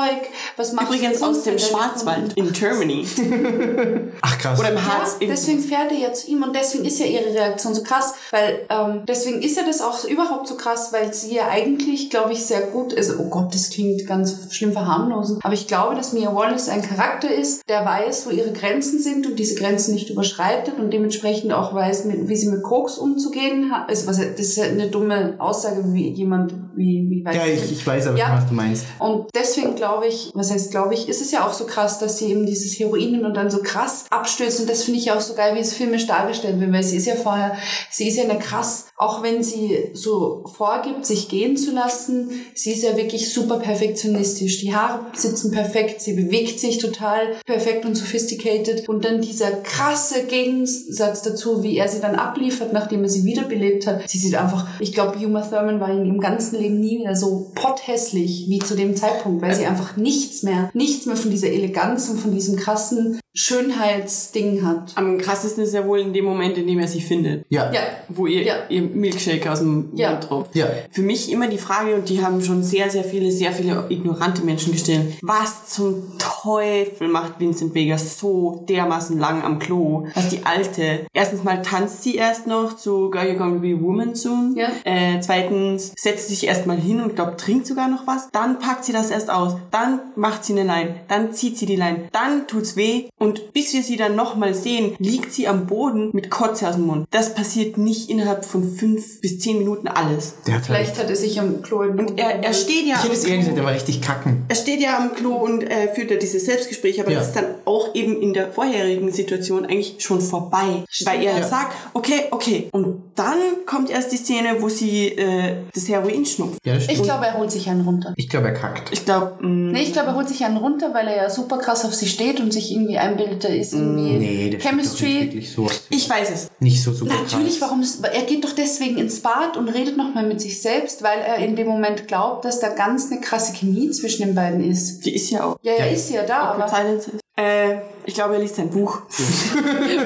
was 0.57 0.73
machst 0.73 0.89
Übrigens 0.95 1.19
du 1.21 1.27
aus 1.27 1.43
dem 1.43 1.59
Schwarzwald 1.59 2.33
in 2.35 2.53
Germany. 2.53 3.07
Ach 4.23 4.39
krass. 4.39 4.59
Oder 4.59 4.71
im 4.71 4.77
Ja, 4.77 4.85
Harz. 4.85 5.17
in- 5.21 5.29
deswegen 5.29 5.61
fährt 5.61 5.91
er 5.93 5.99
ja 5.99 6.13
zu 6.13 6.29
ihm 6.31 6.43
und 6.43 6.55
deswegen 6.55 6.85
ist 6.85 6.99
ja 6.99 7.07
ihre 7.07 7.33
Reaktion 7.35 7.75
so 7.75 7.83
krass, 7.83 8.15
weil 8.31 8.61
ähm, 8.69 9.03
deswegen 9.07 9.43
ist 9.43 9.57
ja 9.57 9.63
das 9.67 9.81
auch 9.81 10.05
überhaupt 10.05 10.47
so 10.49 10.57
krass, 10.57 10.93
weil 10.93 11.13
sie 11.13 11.35
ja 11.35 11.49
eigentlich, 11.49 12.11
glaube 12.11 12.33
ich, 12.33 12.45
sehr 12.45 12.63
gut 12.63 12.93
ist. 12.93 13.19
Oh 13.19 13.29
Gott, 13.29 13.55
das 13.55 13.71
klingt 13.71 14.07
ganz 14.07 14.53
schlimm 14.55 14.73
verharmlosend, 14.73 15.45
aber 15.45 15.55
ich 15.55 15.67
glaube, 15.67 15.95
dass 15.95 16.13
Mia 16.13 16.35
Wallace 16.35 16.69
ein 16.69 16.83
Charakter 16.83 17.08
ist, 17.27 17.63
der 17.69 17.85
weiß, 17.85 18.27
wo 18.27 18.31
ihre 18.31 18.53
Grenzen 18.53 18.99
sind 19.01 19.27
und 19.27 19.39
diese 19.39 19.55
Grenzen 19.55 19.95
nicht 19.95 20.11
überschreitet 20.11 20.75
und 20.79 20.93
dementsprechend 20.93 21.53
auch 21.53 21.75
weiß, 21.75 22.05
wie 22.09 22.37
sie 22.37 22.49
mit 22.49 22.63
Koks 22.63 22.99
umzugehen 22.99 23.71
hat. 23.73 23.89
Also, 23.89 24.07
was, 24.07 24.19
das 24.19 24.41
ist 24.41 24.57
ja 24.57 24.65
eine 24.65 24.89
dumme 24.89 25.35
Aussage, 25.39 25.83
wie 25.93 26.09
jemand, 26.11 26.53
wie, 26.77 27.07
wie 27.09 27.25
weiß 27.25 27.35
ja, 27.37 27.47
ich, 27.47 27.73
ich 27.73 27.87
weiß 27.87 28.09
aber, 28.09 28.19
Ja. 28.19 28.37
was 28.37 28.49
du 28.49 28.55
meinst. 28.55 28.85
und 28.99 29.27
deswegen 29.35 29.75
glaube 29.75 30.07
ich, 30.07 30.31
was 30.35 30.51
heißt 30.51 30.71
glaube 30.71 30.95
ich, 30.95 31.09
ist 31.09 31.21
es 31.21 31.31
ja 31.33 31.47
auch 31.47 31.53
so 31.53 31.65
krass, 31.67 31.99
dass 31.99 32.19
sie 32.19 32.31
eben 32.31 32.47
dieses 32.47 32.79
Heroin 32.79 33.13
nimmt 33.13 33.25
und 33.25 33.35
dann 33.37 33.51
so 33.51 33.59
krass 33.63 34.05
abstürzt. 34.11 34.61
Und 34.61 34.69
das 34.71 34.85
finde 34.85 35.01
ich 35.01 35.11
auch 35.11 35.21
so 35.21 35.35
geil, 35.35 35.55
wie 35.55 35.61
es 35.61 35.75
filmisch 35.75 36.07
dargestellt 36.07 36.61
wird, 36.61 36.73
weil 36.73 36.83
sie 36.83 36.97
ist 36.97 37.07
ja 37.07 37.15
vorher, 37.17 37.57
sie 37.91 38.09
ist 38.09 38.17
ja 38.17 38.25
eine 38.25 38.39
krass, 38.39 38.87
auch 38.97 39.23
wenn 39.23 39.43
sie 39.43 39.91
so 39.95 40.45
vorgibt, 40.57 41.07
sich 41.07 41.29
gehen 41.29 41.57
zu 41.57 41.73
lassen, 41.73 42.31
sie 42.55 42.73
ist 42.73 42.83
ja 42.83 42.97
wirklich 42.97 43.33
super 43.33 43.59
perfektionistisch. 43.59 44.61
Die 44.61 44.75
Haare 44.75 45.01
sitzen 45.15 45.51
perfekt, 45.51 46.01
sie 46.01 46.15
bewegt 46.15 46.61
sich 46.61 46.79
total 46.79 46.98
perfekt 47.45 47.85
und 47.85 47.95
sophisticated. 47.95 48.89
Und 48.89 49.05
dann 49.05 49.21
dieser 49.21 49.51
krasse 49.51 50.25
Gegensatz 50.25 51.23
dazu, 51.23 51.63
wie 51.63 51.77
er 51.77 51.89
sie 51.89 52.01
dann 52.01 52.17
abliefert, 52.17 52.73
nachdem 52.73 53.03
er 53.03 53.09
sie 53.09 53.25
wiederbelebt 53.25 53.87
hat. 53.87 54.09
Sie 54.09 54.19
sieht 54.19 54.35
einfach, 54.35 54.67
ich 54.81 54.93
glaube, 54.93 55.19
Uma 55.19 55.43
Thurman 55.43 55.81
war 55.81 55.91
in 55.91 56.05
ihrem 56.05 56.21
ganzen 56.21 56.59
Leben 56.59 56.81
nie 56.81 57.01
wieder 57.01 57.17
so 57.17 57.51
potthässlich 57.55 58.47
wie 58.49 58.59
zu 58.59 58.75
dem 58.75 58.97
Zeitpunkt, 58.97 59.43
weil 59.43 59.55
sie 59.55 59.67
einfach 59.67 59.97
nichts 59.97 60.43
mehr, 60.43 60.71
nichts 60.75 61.07
mehr 61.07 61.17
von 61.17 61.31
dieser 61.31 61.49
Eleganz 61.49 62.09
und 62.09 62.19
von 62.19 62.33
diesem 62.33 62.57
krassen 62.57 63.21
Schönheitsding 63.39 64.65
hat. 64.67 64.93
Am 64.97 65.19
krassesten 65.19 65.65
ist 65.65 65.75
ja 65.75 65.87
wohl 65.87 66.01
in 66.01 66.13
dem 66.13 66.25
Moment, 66.25 66.59
in 66.59 66.67
dem 66.67 66.79
er 66.79 66.89
sie 66.89 67.01
findet. 67.01 67.45
Ja. 67.49 67.71
Ja, 67.73 67.81
Wo 68.09 68.27
ihr, 68.27 68.43
Ja. 68.43 68.55
ihr 68.69 68.83
Milkshake 68.83 69.51
aus 69.51 69.59
dem 69.61 69.91
Ja. 69.95 70.13
Mund 70.13 70.25
tropft. 70.25 70.55
Ja. 70.57 70.67
Für 70.91 71.03
mich 71.03 71.31
immer 71.31 71.47
die 71.49 71.59
Frage, 71.59 71.95
und 71.95 72.09
die 72.09 72.23
haben 72.23 72.43
schon 72.43 72.63
sehr, 72.63 72.91
sehr 72.91 73.05
viele, 73.05 73.31
sehr 73.31 73.53
viele 73.53 73.85
ignorante 73.91 74.43
Menschen 74.43 74.73
gestellt. 74.73 75.15
Was 75.23 75.69
zum 75.69 76.03
Teufel 76.19 77.09
macht 77.09 77.39
Vincent 77.39 77.75
Vega 77.75 77.99
so 77.99 78.65
dermaßen 78.69 79.19
lang 79.19 79.43
am 79.43 79.59
Klo? 79.59 80.07
Was 80.15 80.29
die 80.31 80.45
Alte. 80.45 81.07
Erstens 81.13 81.45
mal 81.45 81.63
tanzt 81.63 82.03
sie 82.03 82.17
erst 82.17 82.47
noch 82.47 82.77
zu 82.77 83.11
Girl 83.11 83.27
You're 83.27 83.37
Gonna 83.37 83.59
Be 83.59 83.75
a 83.79 83.81
Woman 83.81 84.15
Soon. 84.15 84.55
Ja. 84.57 84.69
Äh, 84.85 85.21
zweitens 85.21 85.93
setzt 85.97 86.29
sie 86.29 86.35
sich 86.35 86.47
erst 86.47 86.67
mal 86.67 86.77
hin 86.79 87.01
und 87.01 87.15
glaubt, 87.15 87.41
trinkt 87.41 87.67
sogar 87.67 87.89
noch 87.89 88.07
was. 88.07 88.29
Dann 88.33 88.59
packt 88.59 88.85
sie 88.85 88.93
das 88.93 89.11
erst 89.11 89.31
aus. 89.31 89.55
Dann 89.71 90.01
macht 90.17 90.45
sie 90.45 90.53
eine 90.53 90.65
Line. 90.65 90.95
Dann 91.09 91.33
zieht 91.33 91.59
sie 91.59 91.67
die 91.67 91.77
Line. 91.77 92.09
Dann 92.13 92.47
tut's 92.47 92.77
weh. 92.77 93.09
Und 93.19 93.28
bis 93.53 93.73
wir 93.75 93.83
sie 93.83 93.97
dann 93.97 94.17
nochmal 94.17 94.55
sehen, 94.55 94.95
liegt 94.99 95.33
sie 95.33 95.49
am 95.49 95.67
Boden 95.67 96.11
mit 96.13 96.31
Kotze 96.31 96.69
aus 96.69 96.75
dem 96.77 96.87
Mund. 96.87 97.07
Das 97.11 97.35
passiert 97.35 97.79
nicht 97.79 98.11
innerhalb 98.11 98.45
von 98.45 98.65
fünf 98.65 99.21
bis 99.21 99.39
zehn 99.41 99.59
Minuten 99.59 99.89
alles. 99.89 100.35
Der 100.47 100.55
hat 100.55 100.69
halt, 100.69 100.79
vielleicht 100.79 100.99
hat 100.99 101.11
er 101.11 101.17
sich 101.17 101.39
am 101.41 101.63
Klo 101.63 101.83
in 101.83 101.99
Und 101.99 102.19
er, 102.19 102.43
er 102.43 102.53
steht 102.55 102.87
ja 102.87 102.95
ich 102.97 103.03
hätte 103.05 103.09
am 103.09 103.13
es 103.13 103.25
eher 103.25 103.31
Klo. 103.31 103.39
gesagt, 103.41 103.57
der 103.59 103.65
war 103.65 103.73
richtig 103.75 104.01
kacken. 104.03 104.45
Er 104.49 104.55
steht 104.57 104.81
ja 104.81 104.97
am 104.99 105.15
Klo 105.15 105.33
und 105.35 105.63
äh, 105.63 105.93
führt 105.95 106.11
ja 106.11 106.17
dieses 106.17 106.45
Selbstgespräch, 106.47 107.01
aber 107.01 107.11
Ja. 107.11 107.19
das 107.19 107.29
ist 107.29 107.37
dann 107.37 107.47
auch 107.65 107.95
eben 107.95 108.21
in 108.21 108.33
der 108.35 108.51
vorherigen 108.51 109.11
Situation 109.13 109.65
eigentlich 109.65 109.97
schon 109.99 110.21
vorbei. 110.21 110.85
Weil 111.05 111.23
er 111.25 111.39
Ja. 111.39 111.43
sagt, 111.47 111.75
okay, 111.95 112.25
okay. 112.31 112.69
Und 112.73 113.03
dann 113.15 113.39
kommt 113.67 113.91
erst 113.91 114.13
die 114.13 114.17
Szene, 114.17 114.57
wo 114.61 114.69
sie 114.69 115.09
äh, 115.09 115.57
das 115.75 115.89
Heroin 115.89 116.25
schnupft. 116.27 116.59
Ja, 116.65 116.75
das 116.75 116.85
Ich 116.85 116.91
stimmt. 116.91 117.05
glaube, 117.05 117.27
er 117.27 117.39
holt 117.39 117.51
sich 117.51 117.69
einen 117.69 117.83
runter. 117.83 118.13
Ich 118.17 118.29
glaube, 118.29 118.49
er 118.49 118.55
kackt. 118.55 118.93
Ich 118.93 119.05
glaube, 119.05 119.37
Nee, 119.47 119.83
ich 119.83 119.93
glaube, 119.93 120.09
er 120.09 120.15
holt 120.17 120.29
sich 120.29 120.45
einen 120.45 120.57
runter, 120.57 120.93
weil 120.95 121.07
er 121.09 121.17
ja 121.17 121.31
super 121.31 121.59
krass 121.59 121.85
auf 121.85 121.95
sie 121.95 122.07
steht 122.09 122.41
und 122.41 122.53
sich 122.53 122.73
irgendwie 122.73 122.99
einbildet, 122.99 123.18
da 123.41 123.49
ist 123.49 123.73
irgendwie 123.75 124.17
Nee, 124.19 124.51
nicht 124.51 124.61
Chemistry. 124.63 125.21
wirklich 125.23 125.51
so. 125.53 125.67
ich 125.91 126.09
weiß 126.09 126.31
es. 126.31 126.51
Nicht 126.61 126.83
so 126.83 126.93
super 126.93 127.15
Natürlich, 127.15 127.61
warum 127.61 127.81
das, 127.81 128.01
er 128.01 128.23
geht 128.23 128.45
doch 128.45 128.53
deswegen 128.53 128.99
ins 128.99 129.21
Bad 129.21 129.57
und 129.57 129.69
redet 129.69 129.97
nochmal 129.97 130.27
mit 130.27 130.41
sich 130.41 130.61
selbst, 130.61 131.03
weil 131.03 131.19
er 131.21 131.37
in 131.37 131.57
dem 131.57 131.67
Moment 131.67 132.09
glaubt, 132.09 132.45
dass 132.45 132.61
da 132.61 132.69
ganz 132.71 133.11
eine 133.11 133.21
krasse 133.21 133.53
Chemie 133.55 133.91
zwischen 133.91 134.27
den 134.27 134.35
beiden 134.35 134.63
ist. 134.69 135.05
Die 135.07 135.15
ist 135.15 135.31
ja 135.31 135.45
auch. 135.45 135.57
Ja, 135.63 135.73
er 135.73 135.87
Ja. 135.87 135.93
ist 135.93 136.11
ja 136.11 136.23
da, 136.25 136.39
aber 136.53 136.69
Silence 136.69 137.11
ist. 137.11 137.21
Äh, 137.37 137.79
ich 138.05 138.15
glaube, 138.15 138.35
er 138.35 138.41
liest 138.41 138.57
sein 138.57 138.69
Buch. 138.71 139.03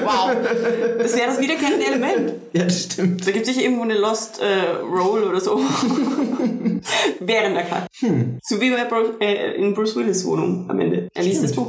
Wow. 0.03 0.31
Das 0.99 1.15
wäre 1.15 1.27
das 1.27 1.39
wiederkehrende 1.39 1.85
Element. 1.85 2.33
Ja, 2.53 2.65
das 2.65 2.83
stimmt. 2.83 3.25
Da 3.25 3.31
gibt 3.31 3.47
es 3.47 3.53
sicher 3.53 3.63
irgendwo 3.65 3.83
eine 3.83 3.95
Lost 3.97 4.39
äh, 4.39 4.69
Roll 4.83 5.23
oder 5.23 5.41
so. 5.41 5.59
Während 7.19 7.57
er 7.57 7.63
kann. 7.63 7.83
So 8.43 8.61
wie 8.61 8.69
bei 8.69 8.83
Bru 8.85 9.17
äh, 9.19 9.55
in 9.55 9.73
Bruce 9.73 9.95
Willis 9.95 10.23
Wohnung 10.25 10.69
am 10.69 10.79
Ende. 10.79 11.09
Er 11.15 11.23
liest 11.23 11.43
das 11.43 11.53
Buch. 11.53 11.67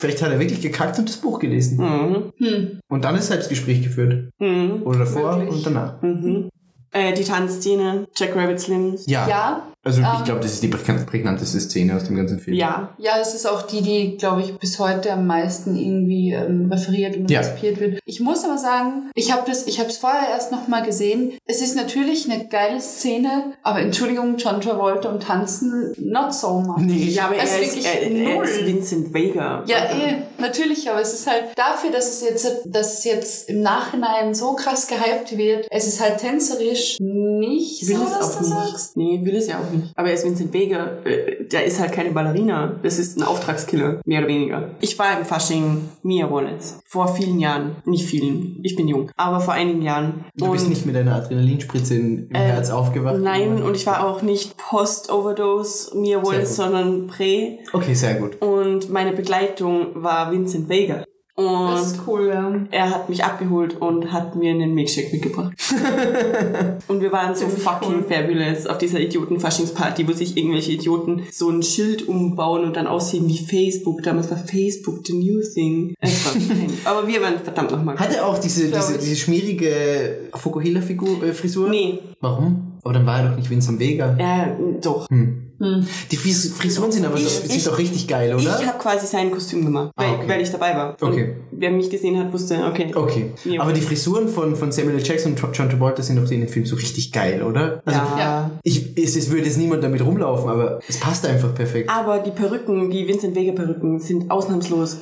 Vielleicht 0.00 0.22
hat 0.22 0.30
er 0.30 0.38
wirklich 0.38 0.60
gekackt 0.60 0.98
und 0.98 1.08
das 1.08 1.16
Buch 1.16 1.40
gelesen. 1.40 1.78
Mhm. 1.78 2.32
Hm. 2.38 2.80
Und 2.88 3.04
dann 3.04 3.16
ist 3.16 3.26
Selbstgespräch 3.26 3.82
geführt. 3.82 4.30
Mhm. 4.38 4.82
Oder 4.84 5.00
davor 5.00 5.38
Wirklich? 5.38 5.56
und 5.56 5.66
danach. 5.66 6.00
Mhm. 6.02 6.48
Äh, 6.92 7.12
die 7.12 7.24
Tanzszene, 7.24 8.06
Jack 8.16 8.34
Rabbit 8.34 8.60
Slims. 8.60 9.04
Ja. 9.06 9.26
Ja, 9.28 9.62
Also 9.84 10.02
ich 10.02 10.06
Ähm. 10.06 10.24
glaube, 10.24 10.40
das 10.40 10.52
ist 10.54 10.62
die 10.62 10.68
prägn- 10.68 11.06
prägnanteste 11.06 11.58
Szene 11.60 11.96
aus 11.96 12.04
dem 12.04 12.16
ganzen 12.16 12.38
Film. 12.40 12.54
Ja. 12.56 12.90
Ja, 12.98 13.12
es 13.22 13.32
ist 13.32 13.46
auch 13.46 13.62
die, 13.62 13.80
die, 13.80 14.16
glaube 14.18 14.42
ich, 14.42 14.54
bis 14.58 14.78
heute 14.78 15.10
am 15.12 15.26
meisten 15.26 15.76
irgendwie 15.76 16.32
ähm, 16.32 16.68
referiert 16.70 17.16
und 17.16 17.30
Ja. 17.30 17.40
rezipiert 17.40 17.80
wird. 17.80 18.00
Ich 18.04 18.20
muss 18.20 18.44
aber 18.44 18.58
sagen, 18.58 19.10
ich 19.14 19.32
habe 19.32 19.48
das, 19.48 19.66
ich 19.66 19.78
habe 19.78 19.88
es 19.88 19.96
vorher 19.96 20.28
erst 20.30 20.52
noch 20.52 20.68
mal 20.68 20.82
gesehen. 20.82 21.32
Es 21.46 21.62
ist 21.62 21.74
natürlich 21.76 22.30
eine 22.30 22.48
geile 22.48 22.80
Szene, 22.80 23.54
aber 23.62 23.80
Entschuldigung, 23.80 24.36
John 24.36 24.60
Travolta 24.60 25.08
und 25.10 25.22
Tanzen, 25.22 25.94
not 25.96 26.34
so 26.34 26.58
much. 26.60 26.78
Nee. 26.80 27.04
Ja, 27.04 27.26
aber 27.26 27.36
Es 27.36 27.52
er 27.52 27.60
ist 27.62 27.76
wirklich 27.76 27.86
er, 27.86 28.02
er 28.02 28.34
null. 28.36 28.44
ist 28.44 28.66
Vincent 28.66 29.14
Vega. 29.14 29.62
Ja, 29.66 29.76
eh, 29.76 30.16
natürlich, 30.38 30.90
aber 30.90 31.00
es 31.00 31.14
ist 31.14 31.26
halt 31.26 31.44
dafür, 31.56 31.90
dass 31.92 32.08
es 32.10 32.20
jetzt, 32.22 32.46
dass 32.66 32.98
es 32.98 33.04
jetzt 33.04 33.48
im 33.48 33.62
Nachhinein 33.62 34.34
so 34.34 34.52
krass 34.54 34.86
gehypt 34.86 35.38
wird. 35.38 35.66
Es 35.70 35.86
ist 35.86 36.00
halt 36.02 36.18
tänzerisch 36.18 36.77
nicht 37.00 37.88
Will 37.88 37.96
so, 37.96 38.02
es 38.04 38.12
auch 38.12 38.38
du 38.38 38.44
nicht. 38.44 38.54
sagst. 38.70 38.96
Nee, 38.96 39.20
will 39.24 39.36
es 39.36 39.46
ja 39.48 39.58
auch 39.58 39.70
nicht. 39.72 39.92
Aber 39.96 40.08
er 40.08 40.14
ist 40.14 40.24
Vincent 40.24 40.52
Vega. 40.52 40.98
Äh, 41.04 41.44
der 41.46 41.64
ist 41.64 41.80
halt 41.80 41.92
keine 41.92 42.10
Ballerina. 42.10 42.78
Das 42.82 42.98
ist 42.98 43.18
ein 43.18 43.22
Auftragskiller. 43.22 44.00
Mehr 44.04 44.20
oder 44.20 44.28
weniger. 44.28 44.70
Ich 44.80 44.98
war 44.98 45.18
im 45.18 45.24
Fasching 45.24 45.88
Mia 46.02 46.30
Wallace. 46.30 46.78
Vor 46.84 47.08
vielen 47.08 47.38
Jahren. 47.40 47.76
Nicht 47.84 48.04
vielen. 48.06 48.60
Ich 48.62 48.76
bin 48.76 48.88
jung. 48.88 49.10
Aber 49.16 49.40
vor 49.40 49.54
einigen 49.54 49.82
Jahren. 49.82 50.24
Du 50.36 50.50
bist 50.52 50.64
Und- 50.64 50.70
nicht 50.70 50.86
mit 50.86 50.96
einer 50.96 51.14
Adrenalinspritze 51.16 51.94
in- 51.94 52.28
im 52.28 52.34
Äh, 52.34 52.38
Herz 52.38 52.70
aufgewacht? 52.70 53.18
Nein, 53.18 53.62
und 53.62 53.74
ich 53.76 53.86
war 53.86 54.06
auch 54.06 54.22
nicht 54.22 54.56
Post-Overdose 54.56 55.96
Mia 55.98 56.22
Wallace, 56.24 56.56
sondern 56.56 57.06
Prä. 57.06 57.58
Okay, 57.72 57.94
sehr 57.94 58.14
gut. 58.14 58.40
Und 58.42 58.90
meine 58.90 59.12
Begleitung 59.12 59.88
war 59.94 60.30
Vincent 60.32 60.68
Vega. 60.68 61.04
Und 61.38 61.70
Das 61.70 61.92
ist 61.92 62.00
cool, 62.08 62.26
ja. 62.26 62.52
er 62.72 62.90
hat 62.90 63.08
mich 63.08 63.22
abgeholt 63.22 63.80
und 63.80 64.10
hat 64.10 64.34
mir 64.34 64.50
einen 64.50 64.74
Milkshake 64.74 65.12
mitgebracht. 65.12 65.52
und 66.88 67.00
wir 67.00 67.12
waren 67.12 67.32
so 67.36 67.46
fucking 67.46 67.98
cool. 67.98 68.04
fabulous 68.08 68.66
auf 68.66 68.78
dieser 68.78 68.98
Idioten-Faschingsparty, 68.98 70.08
wo 70.08 70.12
sich 70.12 70.36
irgendwelche 70.36 70.72
Idioten 70.72 71.22
so 71.30 71.48
ein 71.48 71.62
Schild 71.62 72.08
umbauen 72.08 72.64
und 72.64 72.74
dann 72.74 72.88
aussehen 72.88 73.28
wie 73.28 73.38
Facebook. 73.38 74.02
Damals 74.02 74.32
war 74.32 74.38
Facebook 74.38 75.06
the 75.06 75.12
new 75.12 75.40
thing. 75.54 75.94
Aber 76.84 77.06
wir 77.06 77.22
waren 77.22 77.38
verdammt 77.38 77.70
nochmal. 77.70 77.96
Hat 77.96 78.12
er 78.12 78.26
auch 78.26 78.38
diese, 78.38 78.66
diese, 78.72 78.98
diese 78.98 79.14
schmierige 79.14 80.30
Fukuhila-Frisur? 80.34 81.22
Äh, 81.22 81.32
Frisur? 81.32 81.68
Nee, 81.68 82.00
Warum? 82.20 82.72
Aber 82.82 82.94
dann 82.94 83.06
war 83.06 83.20
er 83.20 83.28
doch 83.28 83.36
nicht 83.36 83.48
Vincent 83.48 83.78
Vega. 83.78 84.16
äh, 84.18 84.56
doch. 84.82 85.08
Hm. 85.08 85.47
Hm. 85.60 85.86
Die 86.10 86.16
Fris 86.16 86.52
Frisuren 86.56 86.92
sind 86.92 87.04
aber 87.04 87.16
so, 87.18 87.24
Ich- 87.26 87.32
sind 87.48 87.56
ich- 87.56 87.64
doch 87.64 87.78
richtig 87.78 88.06
geil, 88.06 88.32
oder? 88.34 88.58
Ich 88.60 88.66
habe 88.66 88.78
quasi 88.78 89.06
sein 89.06 89.30
Kostüm 89.30 89.64
gemacht, 89.64 89.90
weil, 89.96 90.06
Ah, 90.08 90.12
okay. 90.14 90.28
weil 90.28 90.40
ich 90.40 90.50
dabei 90.50 90.74
war. 90.76 90.96
Okay. 91.00 91.34
Und 91.50 91.60
wer 91.60 91.70
mich 91.70 91.90
gesehen 91.90 92.18
hat, 92.18 92.32
wusste, 92.32 92.58
okay. 92.64 92.92
Okay. 92.94 93.32
Ja. 93.44 93.60
Aber 93.62 93.72
die 93.72 93.80
Frisuren 93.80 94.28
von, 94.28 94.54
von 94.56 94.70
Samuel 94.72 94.96
L. 94.98 95.02
Jackson 95.04 95.32
und 95.32 95.40
John 95.56 95.68
Travolta 95.68 96.02
sind 96.02 96.16
doch 96.16 96.30
in 96.30 96.40
dem 96.40 96.48
Film 96.48 96.64
so 96.66 96.76
richtig 96.76 97.12
geil, 97.12 97.42
oder? 97.42 97.82
Also, 97.84 97.98
ja. 97.98 98.18
ja. 98.18 98.50
ich, 98.62 98.96
es, 98.96 99.16
es 99.16 99.30
würde 99.30 99.46
jetzt 99.46 99.58
niemand 99.58 99.82
damit 99.82 100.04
rumlaufen, 100.04 100.48
aber 100.48 100.80
es 100.88 100.98
passt 101.00 101.26
einfach 101.26 101.54
perfekt. 101.54 101.90
Aber 101.90 102.18
die 102.20 102.30
Perücken, 102.30 102.90
die 102.90 103.06
Vincent 103.08 103.34
Vega 103.34 103.52
Perücken, 103.52 103.98
sind 103.98 104.30
ausnahmslos 104.30 104.96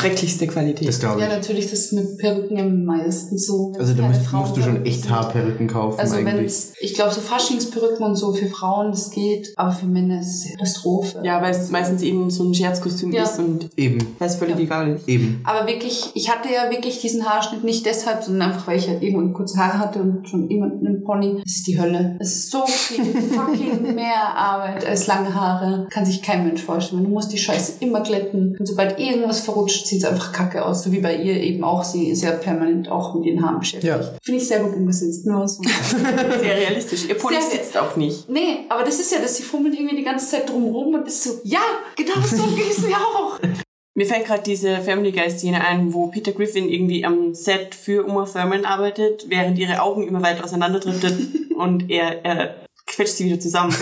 schrecklichste 0.00 0.46
Qualität. 0.46 0.86
Das 0.88 1.00
glaube 1.00 1.20
Ja, 1.20 1.26
ich. 1.26 1.32
natürlich, 1.32 1.70
das 1.70 1.78
ist 1.80 1.92
mit 1.92 2.18
Perücken 2.18 2.58
am 2.60 2.84
meisten 2.84 3.38
so. 3.38 3.72
Also 3.78 3.94
da 3.94 4.02
keine 4.02 4.18
musst, 4.32 4.56
du 4.56 4.62
schon 4.62 4.84
echt. 4.84 5.08
Haarperücken 5.10 5.66
kaufen 5.68 5.98
Also 6.00 6.16
wenn 6.16 6.26
eigentlich. 6.28 6.46
es, 6.46 6.72
ich 6.80 6.94
glaube 6.94 7.12
so 7.14 7.20
Faschingsperücken 7.20 8.04
und 8.04 8.16
so 8.16 8.32
für 8.32 8.46
Frauen, 8.46 8.90
das 8.90 9.10
geht, 9.10 9.52
aber 9.56 9.72
für 9.72 9.86
Männer 9.86 10.20
ist 10.20 10.34
es 10.34 10.46
eine 10.46 10.52
Katastrophe. 10.56 11.20
Ja, 11.22 11.40
weil 11.42 11.52
es 11.52 11.70
meistens 11.70 12.02
eben 12.02 12.30
so 12.30 12.44
ein 12.44 12.54
Scherzkostüm 12.54 13.12
Ja. 13.12 13.24
ist 13.24 13.38
und 13.38 13.68
Eben, 13.76 13.98
weil 14.18 14.28
es 14.28 14.36
völlig 14.36 14.56
Ja. 14.56 14.62
egal 14.62 14.94
ist. 14.94 15.08
eben. 15.08 15.40
Aber 15.44 15.66
wirklich, 15.66 16.10
ich 16.14 16.30
hatte 16.30 16.48
ja 16.52 16.70
wirklich 16.70 17.00
diesen 17.00 17.24
Haarschnitt 17.28 17.64
nicht 17.64 17.86
deshalb, 17.86 18.22
sondern 18.24 18.50
einfach, 18.50 18.66
weil 18.66 18.78
ich 18.78 18.88
halt 18.88 19.02
eben 19.02 19.32
kurze 19.32 19.58
Haare 19.58 19.78
hatte 19.78 20.00
und 20.00 20.28
schon 20.28 20.48
immer 20.50 20.66
einen 20.66 21.02
Pony. 21.04 21.42
Es 21.44 21.56
ist 21.56 21.66
die 21.66 21.80
Hölle. 21.80 22.16
Es 22.20 22.34
ist 22.36 22.50
so 22.50 22.64
viel 22.66 23.04
fucking 23.04 23.94
mehr 23.94 24.36
Arbeit 24.36 24.86
als 24.86 25.06
lange 25.06 25.34
Haare. 25.34 25.86
Kann 25.90 26.04
sich 26.06 26.22
kein 26.22 26.46
Mensch 26.46 26.62
vorstellen. 26.62 27.04
Du 27.04 27.10
musst 27.10 27.32
die 27.32 27.38
Scheiße 27.38 27.74
immer 27.80 28.00
glätten. 28.00 28.56
Und 28.58 28.66
sobald 28.66 28.98
irgendwas 28.98 29.40
verrutscht, 29.40 29.85
sieht 29.88 30.02
es 30.02 30.04
einfach 30.08 30.32
kacke 30.32 30.64
aus. 30.64 30.82
So 30.84 30.92
wie 30.92 31.00
bei 31.00 31.16
ihr 31.16 31.40
eben 31.40 31.64
auch. 31.64 31.84
Sie 31.84 32.08
ist 32.08 32.22
ja 32.22 32.32
permanent 32.32 32.90
auch 32.90 33.14
mit 33.14 33.26
den 33.26 33.42
Haaren 33.42 33.58
beschäftigt. 33.60 33.92
Ja. 33.94 34.00
Finde 34.22 34.40
ich 34.40 34.48
sehr 34.48 34.60
gut 34.60 34.74
umgesetzt. 34.74 35.26
Nur 35.26 35.46
so. 35.48 35.62
Sehr 36.40 36.56
realistisch. 36.56 37.08
Ihr 37.08 37.16
Pony 37.16 37.36
Sehr- 37.40 37.58
sitzt 37.58 37.76
auch 37.78 37.96
nicht. 37.96 38.28
Nee, 38.28 38.60
aber 38.68 38.84
das 38.84 38.98
ist 39.00 39.12
ja, 39.12 39.18
dass 39.20 39.36
sie 39.36 39.42
fummelt 39.42 39.74
irgendwie 39.74 39.96
die 39.96 40.02
ganze 40.04 40.30
Zeit 40.30 40.48
drumrum 40.50 40.94
und 40.94 41.06
ist 41.06 41.22
so, 41.22 41.40
ja, 41.44 41.60
genau 41.96 42.14
so 42.24 42.42
geht's 42.56 42.80
mir 42.80 42.96
auch. 42.96 43.38
Mir 43.94 44.06
fällt 44.06 44.26
gerade 44.26 44.42
diese 44.42 44.76
Family 44.82 45.10
Guy 45.10 45.30
Szene 45.30 45.64
ein, 45.64 45.94
wo 45.94 46.08
Peter 46.08 46.32
Griffin 46.32 46.68
irgendwie 46.68 47.04
am 47.04 47.32
Set 47.32 47.74
für 47.74 48.04
Uma 48.04 48.26
Thurman 48.26 48.66
arbeitet, 48.66 49.24
während 49.28 49.58
ihre 49.58 49.80
Augen 49.80 50.06
immer 50.06 50.22
weiter 50.22 50.44
auseinanderdriften 50.44 51.52
und 51.56 51.90
er, 51.90 52.24
er 52.24 52.65
quetscht 52.96 53.14
sie 53.16 53.26
wieder 53.26 53.38
zusammen. 53.38 53.72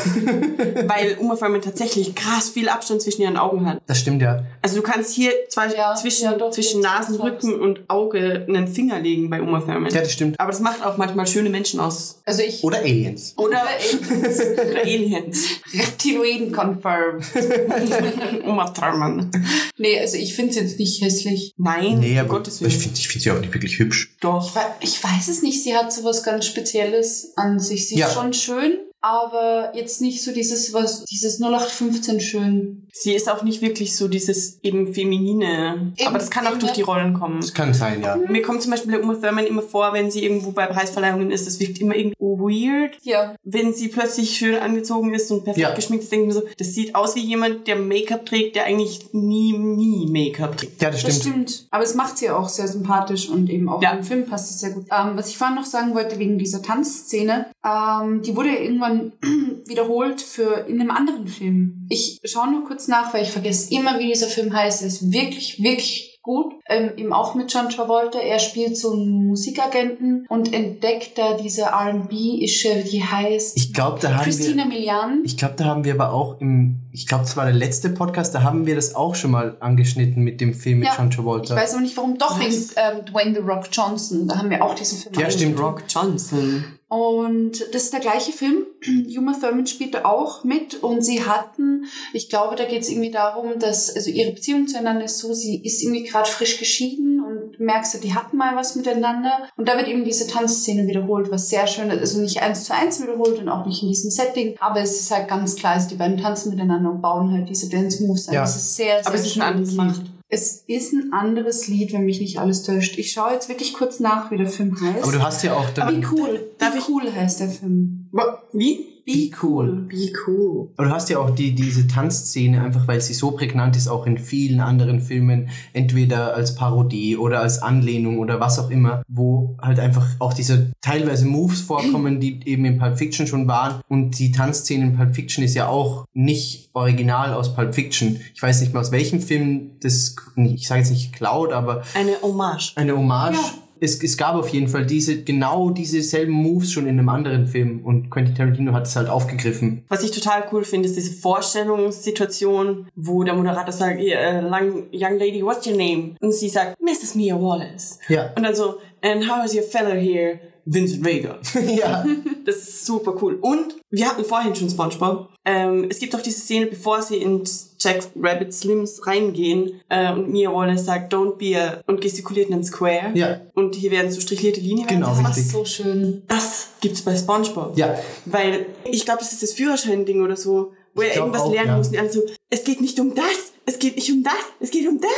Weil 0.87 1.17
Uma 1.21 1.37
Thurman 1.37 1.63
tatsächlich 1.63 2.15
krass 2.15 2.51
viel 2.51 2.69
Abstand 2.69 3.01
zwischen 3.03 3.23
ihren 3.23 3.37
Augen 3.37 3.65
hat. 3.67 3.81
Das 3.87 3.99
stimmt 4.01 4.21
ja. 4.23 4.45
Also 4.61 4.77
du 4.77 4.83
kannst 4.83 5.15
hier 5.15 5.33
zwar 5.49 5.75
Ja, 5.75 5.95
zwischen, 5.95 6.25
ja, 6.25 6.33
doch, 6.35 6.51
zwischen 6.51 6.81
Nasen, 6.81 7.17
Rücken 7.17 7.61
und 7.61 7.81
Auge 7.89 8.45
einen 8.49 8.69
Finger 8.69 9.01
legen 9.01 9.31
bei 9.31 9.41
Uma 9.41 9.61
Thurman. 9.61 9.93
Ja, 9.93 10.01
das 10.01 10.13
stimmt. 10.13 10.39
Aber 10.41 10.51
das 10.51 10.61
macht 10.61 10.85
auch 10.85 10.97
manchmal 10.97 11.27
schöne 11.27 11.49
Menschen 11.51 11.81
aus. 11.81 12.21
Also 12.25 12.43
ich, 12.43 12.63
Oder 12.65 12.79
Aliens. 12.79 13.35
Oder, 13.37 13.63
Aliens. 13.63 14.41
oder 14.71 14.81
Aliens. 14.83 15.47
Reptiloiden 15.73 16.53
confirmed. 16.53 17.25
Uma 18.45 18.69
Thurman. 18.71 19.31
Nee, 19.79 20.01
also 20.01 20.17
ich 20.17 20.35
finde 20.35 20.51
es 20.51 20.57
jetzt 20.57 20.79
nicht 20.79 21.03
hässlich. 21.03 21.53
Nein, 21.57 22.01
Nee, 22.01 22.13
um 22.15 22.19
aber 22.21 22.29
Gottes 22.31 22.61
Willen. 22.61 22.71
ich 22.73 22.79
finde 22.79 22.99
ich 22.99 23.09
find 23.09 23.23
sie 23.23 23.31
auch 23.31 23.41
nicht 23.41 23.55
wirklich 23.55 23.79
hübsch. 23.79 24.17
Doch. 24.21 24.49
Ich 24.49 24.55
wei- 24.55 24.75
Ich 24.81 25.03
weiß 25.05 25.29
es 25.29 25.43
nicht, 25.43 25.63
sie 25.63 25.75
hat 25.77 25.93
so 25.93 26.05
was 26.05 26.23
ganz 26.23 26.47
Spezielles 26.47 27.33
an 27.37 27.59
sich. 27.59 27.89
Sie 27.89 27.97
Ja. 27.97 28.09
ist 28.09 28.15
schon 28.15 28.33
schön, 28.33 28.79
aber 29.05 29.73
jetzt 29.75 30.01
nicht 30.01 30.23
so 30.23 30.33
dieses, 30.33 30.73
was, 30.73 31.05
dieses 31.05 31.39
0815 31.39 32.21
schön. 32.21 32.84
Sie 32.97 33.13
ist 33.13 33.29
auch 33.29 33.43
nicht 33.43 33.61
wirklich 33.61 33.97
so 33.97 34.07
dieses 34.07 34.61
eben 34.63 34.95
Feminine. 34.95 35.93
Eben, 35.97 36.09
aber 36.09 36.19
das 36.19 36.31
kann 36.31 36.47
auch 36.47 36.57
durch 36.59 36.73
die 36.73 36.83
Rollen 36.83 37.13
kommen. 37.13 37.41
Das 37.41 37.53
kann 37.53 37.75
sein, 37.75 38.01
ja. 38.03 38.15
Mir 38.17 38.41
kommt 38.43 38.63
zum 38.63 38.71
Beispiel 38.71 38.93
bei 38.93 39.03
Uma 39.03 39.15
Thurman 39.15 39.47
immer 39.47 39.63
vor, 39.63 39.93
wenn 39.93 40.13
sie 40.13 40.23
irgendwo 40.25 40.53
bei 40.53 40.67
Preisverleihungen 40.67 41.33
ist, 41.33 41.47
das 41.49 41.59
wirkt 41.59 41.81
immer 41.81 41.97
irgendwo 41.97 42.39
weird. 42.39 42.93
Ja. 43.03 43.35
Wenn 43.43 43.73
sie 43.75 43.89
plötzlich 43.89 44.31
schön 44.37 44.55
angezogen 44.57 45.13
ist 45.13 45.29
und 45.33 45.43
perfekt 45.43 45.61
Ja. 45.69 45.75
geschminkt 45.75 46.05
ist, 46.05 46.13
denke 46.13 46.29
ich 46.29 46.35
mir 46.35 46.41
so, 46.41 46.47
das 46.57 46.69
sieht 46.75 46.95
aus 46.95 47.17
wie 47.17 47.21
jemand, 47.23 47.67
der 47.67 47.77
Make-up 47.77 48.27
trägt, 48.27 48.55
der 48.55 48.67
eigentlich 48.67 49.09
nie, 49.13 49.59
nie 49.59 50.07
Make-up 50.07 50.57
trägt. 50.57 50.81
Ja, 50.81 50.91
das 50.93 51.03
Das 51.03 51.17
stimmt. 51.17 51.51
stimmt. 51.51 51.67
Aber 51.73 51.83
es 51.83 51.97
macht 51.97 52.17
sie 52.19 52.31
auch 52.31 52.49
sehr 52.49 52.69
sympathisch 52.69 53.29
und 53.29 53.51
eben 53.51 53.69
auch 53.69 53.83
Ja. 53.83 53.91
im 53.91 54.05
Film 54.05 54.25
passt 54.27 54.51
es 54.53 54.61
sehr 54.61 54.71
gut. 54.71 54.87
Ähm, 54.93 55.17
was 55.17 55.29
ich 55.31 55.37
vorhin 55.37 55.57
noch 55.57 55.67
sagen 55.67 55.95
wollte 55.97 56.21
wegen 56.21 56.39
dieser 56.39 56.63
Tanzszene, 56.63 57.47
ähm, 57.65 58.23
die 58.23 58.37
wurde 58.37 58.51
ja 58.51 58.61
irgendwann 58.61 59.13
wiederholt 59.67 60.21
für 60.23 60.65
in 60.69 60.81
einem 60.81 60.91
anderen 60.93 61.27
Film. 61.27 61.84
Ich 61.89 62.21
schaue 62.25 62.51
nur 62.51 62.65
kurz 62.67 62.89
nach, 62.89 63.13
weil 63.15 63.23
ich 63.23 63.31
vergesse 63.31 63.73
immer, 63.75 63.99
wie 63.99 64.09
dieser 64.09 64.27
Film 64.29 64.55
heißt. 64.55 64.83
Er 64.83 64.89
ist 64.89 65.13
wirklich, 65.13 65.63
wirklich 65.63 66.11
gut. 66.23 66.55
Ähm, 66.67 66.93
eben 66.97 67.13
auch 67.13 67.35
mit 67.35 67.53
John 67.53 67.69
Travolta. 67.69 68.19
Er 68.19 68.39
spielt 68.39 68.79
so 68.79 68.93
einen 68.93 69.27
Musikagenten 69.27 70.25
und 70.31 70.55
entdeckt 70.55 71.19
da 71.19 71.35
diese 71.37 71.63
R&B-ische, 72.09 72.83
die 72.91 73.03
heißt 73.05 73.57
Ich 73.57 73.73
glaube, 73.75 73.99
da 74.01 74.09
haben 74.09 74.17
wir. 74.19 74.23
Christina 74.25 74.65
Milian. 74.65 75.21
Ich 75.25 75.37
glaube, 75.37 75.55
da 75.59 75.65
haben 75.67 75.85
wir 75.85 75.93
aber 75.95 76.13
auch 76.13 76.41
im, 76.41 76.83
ich 76.93 77.07
glaube, 77.07 77.25
das 77.25 77.37
war 77.37 77.45
der 77.45 77.55
letzte 77.55 77.91
Podcast, 77.91 78.35
da 78.35 78.43
haben 78.43 78.65
wir 78.67 78.75
das 78.75 78.95
auch 78.95 79.15
schon 79.15 79.33
mal 79.33 79.57
angeschnitten 79.61 80.23
mit 80.23 80.41
dem 80.41 80.55
Film 80.55 80.79
mit 80.79 80.89
Ja, 80.89 80.95
John 80.97 81.09
Ich 81.11 81.17
Travolta. 81.17 81.55
weiß 81.57 81.73
aber 81.75 81.83
nicht 81.83 81.97
warum. 81.97 82.17
Doch, 82.17 82.39
Was? 82.39 82.47
wegen 82.47 82.71
ähm, 82.77 83.05
Dwayne 83.05 83.35
The 83.35 83.41
Rock 83.41 83.65
Johnson. 83.71 84.27
Da 84.29 84.39
haben 84.39 84.49
wir 84.51 84.65
auch 84.65 84.75
diesen 84.75 84.99
Film 84.99 85.15
Ja, 85.19 85.31
stimmt. 85.31 85.61
Rock 85.61 85.83
Johnson. 85.89 86.65
Und 86.95 87.75
das 87.75 87.85
ist 87.85 87.93
der 87.93 87.99
gleiche 87.99 88.31
Film. 88.31 88.67
Uma 89.19 89.33
Thurman 89.33 89.67
spielte 89.67 90.07
auch 90.07 90.45
mit 90.45 90.81
und 90.81 91.05
sie 91.05 91.25
hatten, 91.25 91.87
ich 92.13 92.29
glaube, 92.29 92.55
da 92.55 92.67
geht 92.67 92.83
es 92.83 92.89
irgendwie 92.89 93.11
darum, 93.11 93.59
dass, 93.59 93.93
also 93.97 94.11
ihre 94.11 94.31
Beziehung 94.31 94.69
zueinander 94.69 95.05
ist 95.05 95.19
so, 95.19 95.35
sie 95.35 95.61
ist 95.65 95.83
irgendwie 95.83 96.05
gerade 96.05 96.31
frisch 96.31 96.57
geschieden 96.57 97.21
und 97.21 97.59
du 97.59 97.65
merkst, 97.65 98.05
die 98.05 98.15
hatten 98.15 98.37
mal 98.37 98.55
was 98.55 98.77
miteinander. 98.77 99.49
Und 99.57 99.69
da 99.69 99.77
wird 99.77 99.89
eben 99.89 100.05
diese 100.05 100.29
Tanzszene 100.29 100.87
wiederholt, 100.87 101.33
was 101.33 101.51
sehr 101.51 101.67
schön 101.67 101.91
ist. 101.91 101.99
Also 101.99 102.21
nicht 102.21 102.41
eins 102.41 102.63
zu 102.63 102.73
eins 102.73 103.03
wiederholt 103.03 103.41
und 103.41 103.49
auch 103.49 103.67
nicht 103.67 103.83
in 103.83 103.89
diesem 103.89 104.13
Setting, 104.13 104.55
aber 104.61 104.81
es 104.81 105.01
ist 105.01 105.11
halt 105.11 105.27
ganz 105.27 105.57
klar, 105.57 105.75
dass 105.75 105.89
die 105.89 105.97
beiden 105.97 106.19
tanzen 106.19 106.51
miteinander 106.51 106.93
und 106.93 107.03
bauen 107.03 107.33
halt 107.33 107.49
diese 107.49 107.69
Dance 107.69 108.05
Moves 108.05 108.29
ein. 108.29 108.35
Ja. 108.35 108.43
Das 108.43 108.55
ist 108.55 108.77
sehr, 108.77 108.99
sehr 108.99 109.07
Aber 109.09 109.17
es 109.17 109.23
ist 109.23 109.27
ein 109.27 109.33
schön 109.33 109.43
anderes 109.43 109.71
gemacht. 109.71 110.14
Es 110.29 110.65
ist 110.67 110.93
ein 110.93 111.13
anderes 111.13 111.69
Lied, 111.69 111.93
wenn 111.93 112.05
mich 112.07 112.21
nicht 112.21 112.39
alles 112.39 112.63
täuscht. 112.63 112.99
Ich 112.99 113.13
schaue 113.13 113.33
jetzt 113.33 113.49
wirklich 113.49 113.75
kurz 113.75 114.01
nach, 114.01 114.31
wie 114.31 114.37
der 114.37 114.49
Film 114.49 114.75
heißt. 114.81 115.03
aber 115.03 115.13
du 115.13 115.23
hast 115.23 115.43
ja 115.43 115.55
auch 115.55 115.71
dann, 115.71 116.01
wie 116.01 116.07
cool, 116.07 116.51
Darf 116.59 116.75
wie 116.75 116.93
cool 116.93 117.13
heißt 117.13 117.41
der 117.41 117.49
Film? 117.51 118.09
Wie? 118.53 118.94
Be 119.05 119.31
cool. 119.43 119.87
Be 119.89 120.11
cool. 120.27 120.71
Aber 120.77 120.89
du 120.89 120.95
hast 120.95 121.11
ja 121.11 121.19
auch 121.19 121.31
die, 121.31 121.55
diese 121.55 121.87
Tanzszene, 121.87 122.63
einfach 122.63 122.89
weil 122.89 123.01
sie 123.01 123.13
so 123.15 123.33
prägnant 123.33 123.77
ist, 123.77 123.87
auch 123.89 124.07
in 124.07 124.17
vielen 124.17 124.61
anderen 124.61 125.01
Filmen, 125.01 125.51
entweder 125.75 126.35
als 126.35 126.55
Parodie 126.55 127.17
oder 127.17 127.41
als 127.41 127.61
Anlehnung 127.63 128.19
oder 128.19 128.41
was 128.41 128.59
auch 128.59 128.71
immer, 128.71 129.03
wo 129.09 129.57
halt 129.61 129.79
einfach 129.79 130.07
auch 130.21 130.33
diese 130.33 130.73
teilweise 130.81 131.27
Moves 131.27 131.61
vorkommen, 131.61 132.19
die 132.21 132.41
eben 132.47 132.65
in 132.65 132.79
Pulp 132.79 132.97
Fiction 132.99 133.27
schon 133.27 133.47
waren. 133.47 133.81
Und 133.89 134.19
die 134.19 134.33
Tanzszene 134.33 134.85
in 134.85 134.97
Pulp 134.97 135.15
Fiction 135.15 135.45
ist 135.45 135.55
ja 135.55 135.69
auch 135.69 136.07
nicht 136.15 136.71
original 136.73 137.35
aus 137.35 137.55
Pulp 137.55 137.75
Fiction. 137.75 138.21
Ich 138.35 138.43
weiß 138.43 138.61
nicht 138.61 138.73
mehr 138.73 138.81
aus 138.81 138.91
welchem 138.91 139.21
Film 139.21 139.73
das, 139.81 140.17
ich 140.37 140.67
sage 140.67 140.81
jetzt 140.81 140.91
nicht 140.91 141.13
geklaut, 141.13 141.53
aber 141.53 141.83
Eine 141.95 142.13
Hommage. 142.23 142.73
eine 142.77 142.97
Hommage. 142.97 143.35
Ja. 143.37 143.64
Es, 143.81 144.03
es 144.03 144.17
gab 144.17 144.35
auf 144.37 144.49
jeden 144.49 144.69
Fall 144.69 144.87
diese, 144.87 145.23
genau 145.25 145.71
diese 145.71 146.01
selben 146.03 146.33
Moves 146.33 146.73
schon 146.73 146.85
in 146.87 146.99
einem 146.99 147.09
anderen 147.09 147.47
Film 147.47 147.81
und 147.85 148.11
Quentin 148.11 148.35
Tarantino 148.35 148.73
hat 148.73 148.87
es 148.87 148.97
halt 148.97 149.09
aufgegriffen. 149.09 149.85
Was 149.89 150.03
ich 150.05 150.11
total 150.11 150.45
cool 150.53 150.65
finde, 150.65 150.89
ist 150.89 150.97
diese 150.97 151.13
Vorstellungssituation, 151.13 152.89
wo 152.95 153.25
der 153.25 153.35
Moderator 153.35 153.73
sagt, 153.73 154.01
"Yeah, 154.01 154.39
uh, 154.39 154.49
lang- 154.49 154.87
Young 154.93 155.19
Lady, 155.19 155.43
what's 155.45 155.67
your 155.67 155.77
name? 155.77 156.15
Und 156.21 156.33
sie 156.33 156.49
sagt, 156.49 156.81
Mrs. 156.81 157.15
Mia 157.15 157.41
Wallace. 157.41 157.99
Ja. 158.09 158.33
Und 158.37 158.43
dann 158.45 158.55
so, 158.55 158.77
and 159.03 159.29
how 159.29 159.45
is 159.45 159.55
your 159.55 159.63
fellow 159.63 159.95
here? 159.95 160.39
Vincent 160.67 161.05
Vega. 161.05 161.39
ja. 161.77 162.05
Das 162.47 162.57
ist 162.57 162.85
super 162.85 163.15
cool. 163.23 163.39
Und 163.41 163.77
wir 163.91 164.07
hatten 164.07 164.23
vorhin 164.23 164.55
schon 164.55 164.69
SpongeBob. 164.69 165.31
Ähm, 165.47 165.87
es 165.89 165.99
gibt 165.99 166.15
auch 166.15 166.21
diese 166.21 166.41
Szene, 166.41 166.67
bevor 166.67 167.01
sie 167.01 167.17
in 167.17 167.43
Jack 167.85 168.05
Rabbit 168.17 168.53
Slims 168.53 169.07
reingehen 169.07 169.81
äh, 169.89 170.13
und 170.13 170.31
Mia 170.31 170.53
Wallace 170.53 170.87
sagt, 170.87 171.13
don't 171.13 171.37
be 171.37 171.61
a 171.61 171.83
und 171.87 172.01
gestikuliert 172.01 172.51
einen 172.51 172.65
Square. 172.65 173.13
Ja. 173.15 173.41
Und 173.55 173.75
hier 173.75 173.91
werden 173.91 174.11
so 174.11 174.21
strichlierte 174.21 174.61
Linien. 174.61 174.87
Genau, 174.87 175.09
das, 175.09 175.19
richtig. 175.19 175.37
ist 175.45 175.51
so 175.53 175.65
schön. 175.65 176.23
das 176.29 176.69
gibt's 176.81 177.03
bei 177.03 177.17
SpongeBob. 177.17 177.77
Ja. 177.77 177.99
Weil 178.25 178.67
ich 178.85 179.05
glaube, 179.05 179.21
das 179.21 179.33
ist 179.33 179.43
das 179.43 179.53
Führerschein-Ding 179.53 180.23
oder 180.23 180.37
so, 180.37 180.73
wo 180.95 181.03
er 181.03 181.11
glaub 181.11 181.27
irgendwas 181.27 181.43
auch, 181.43 181.53
lernen 181.53 181.69
ja. 181.69 181.77
muss. 181.77 181.89
Und 181.89 181.99
alle 181.99 182.13
so, 182.13 182.23
es 182.51 182.65
geht 182.65 182.81
nicht 182.81 182.99
um 183.01 183.15
das, 183.15 183.53
es 183.67 183.79
geht 183.79 183.97
nicht 183.97 184.11
um 184.11 184.23
das, 184.23 184.35
es 184.61 184.71
geht 184.71 184.89
um 184.89 185.01
das. 185.01 185.11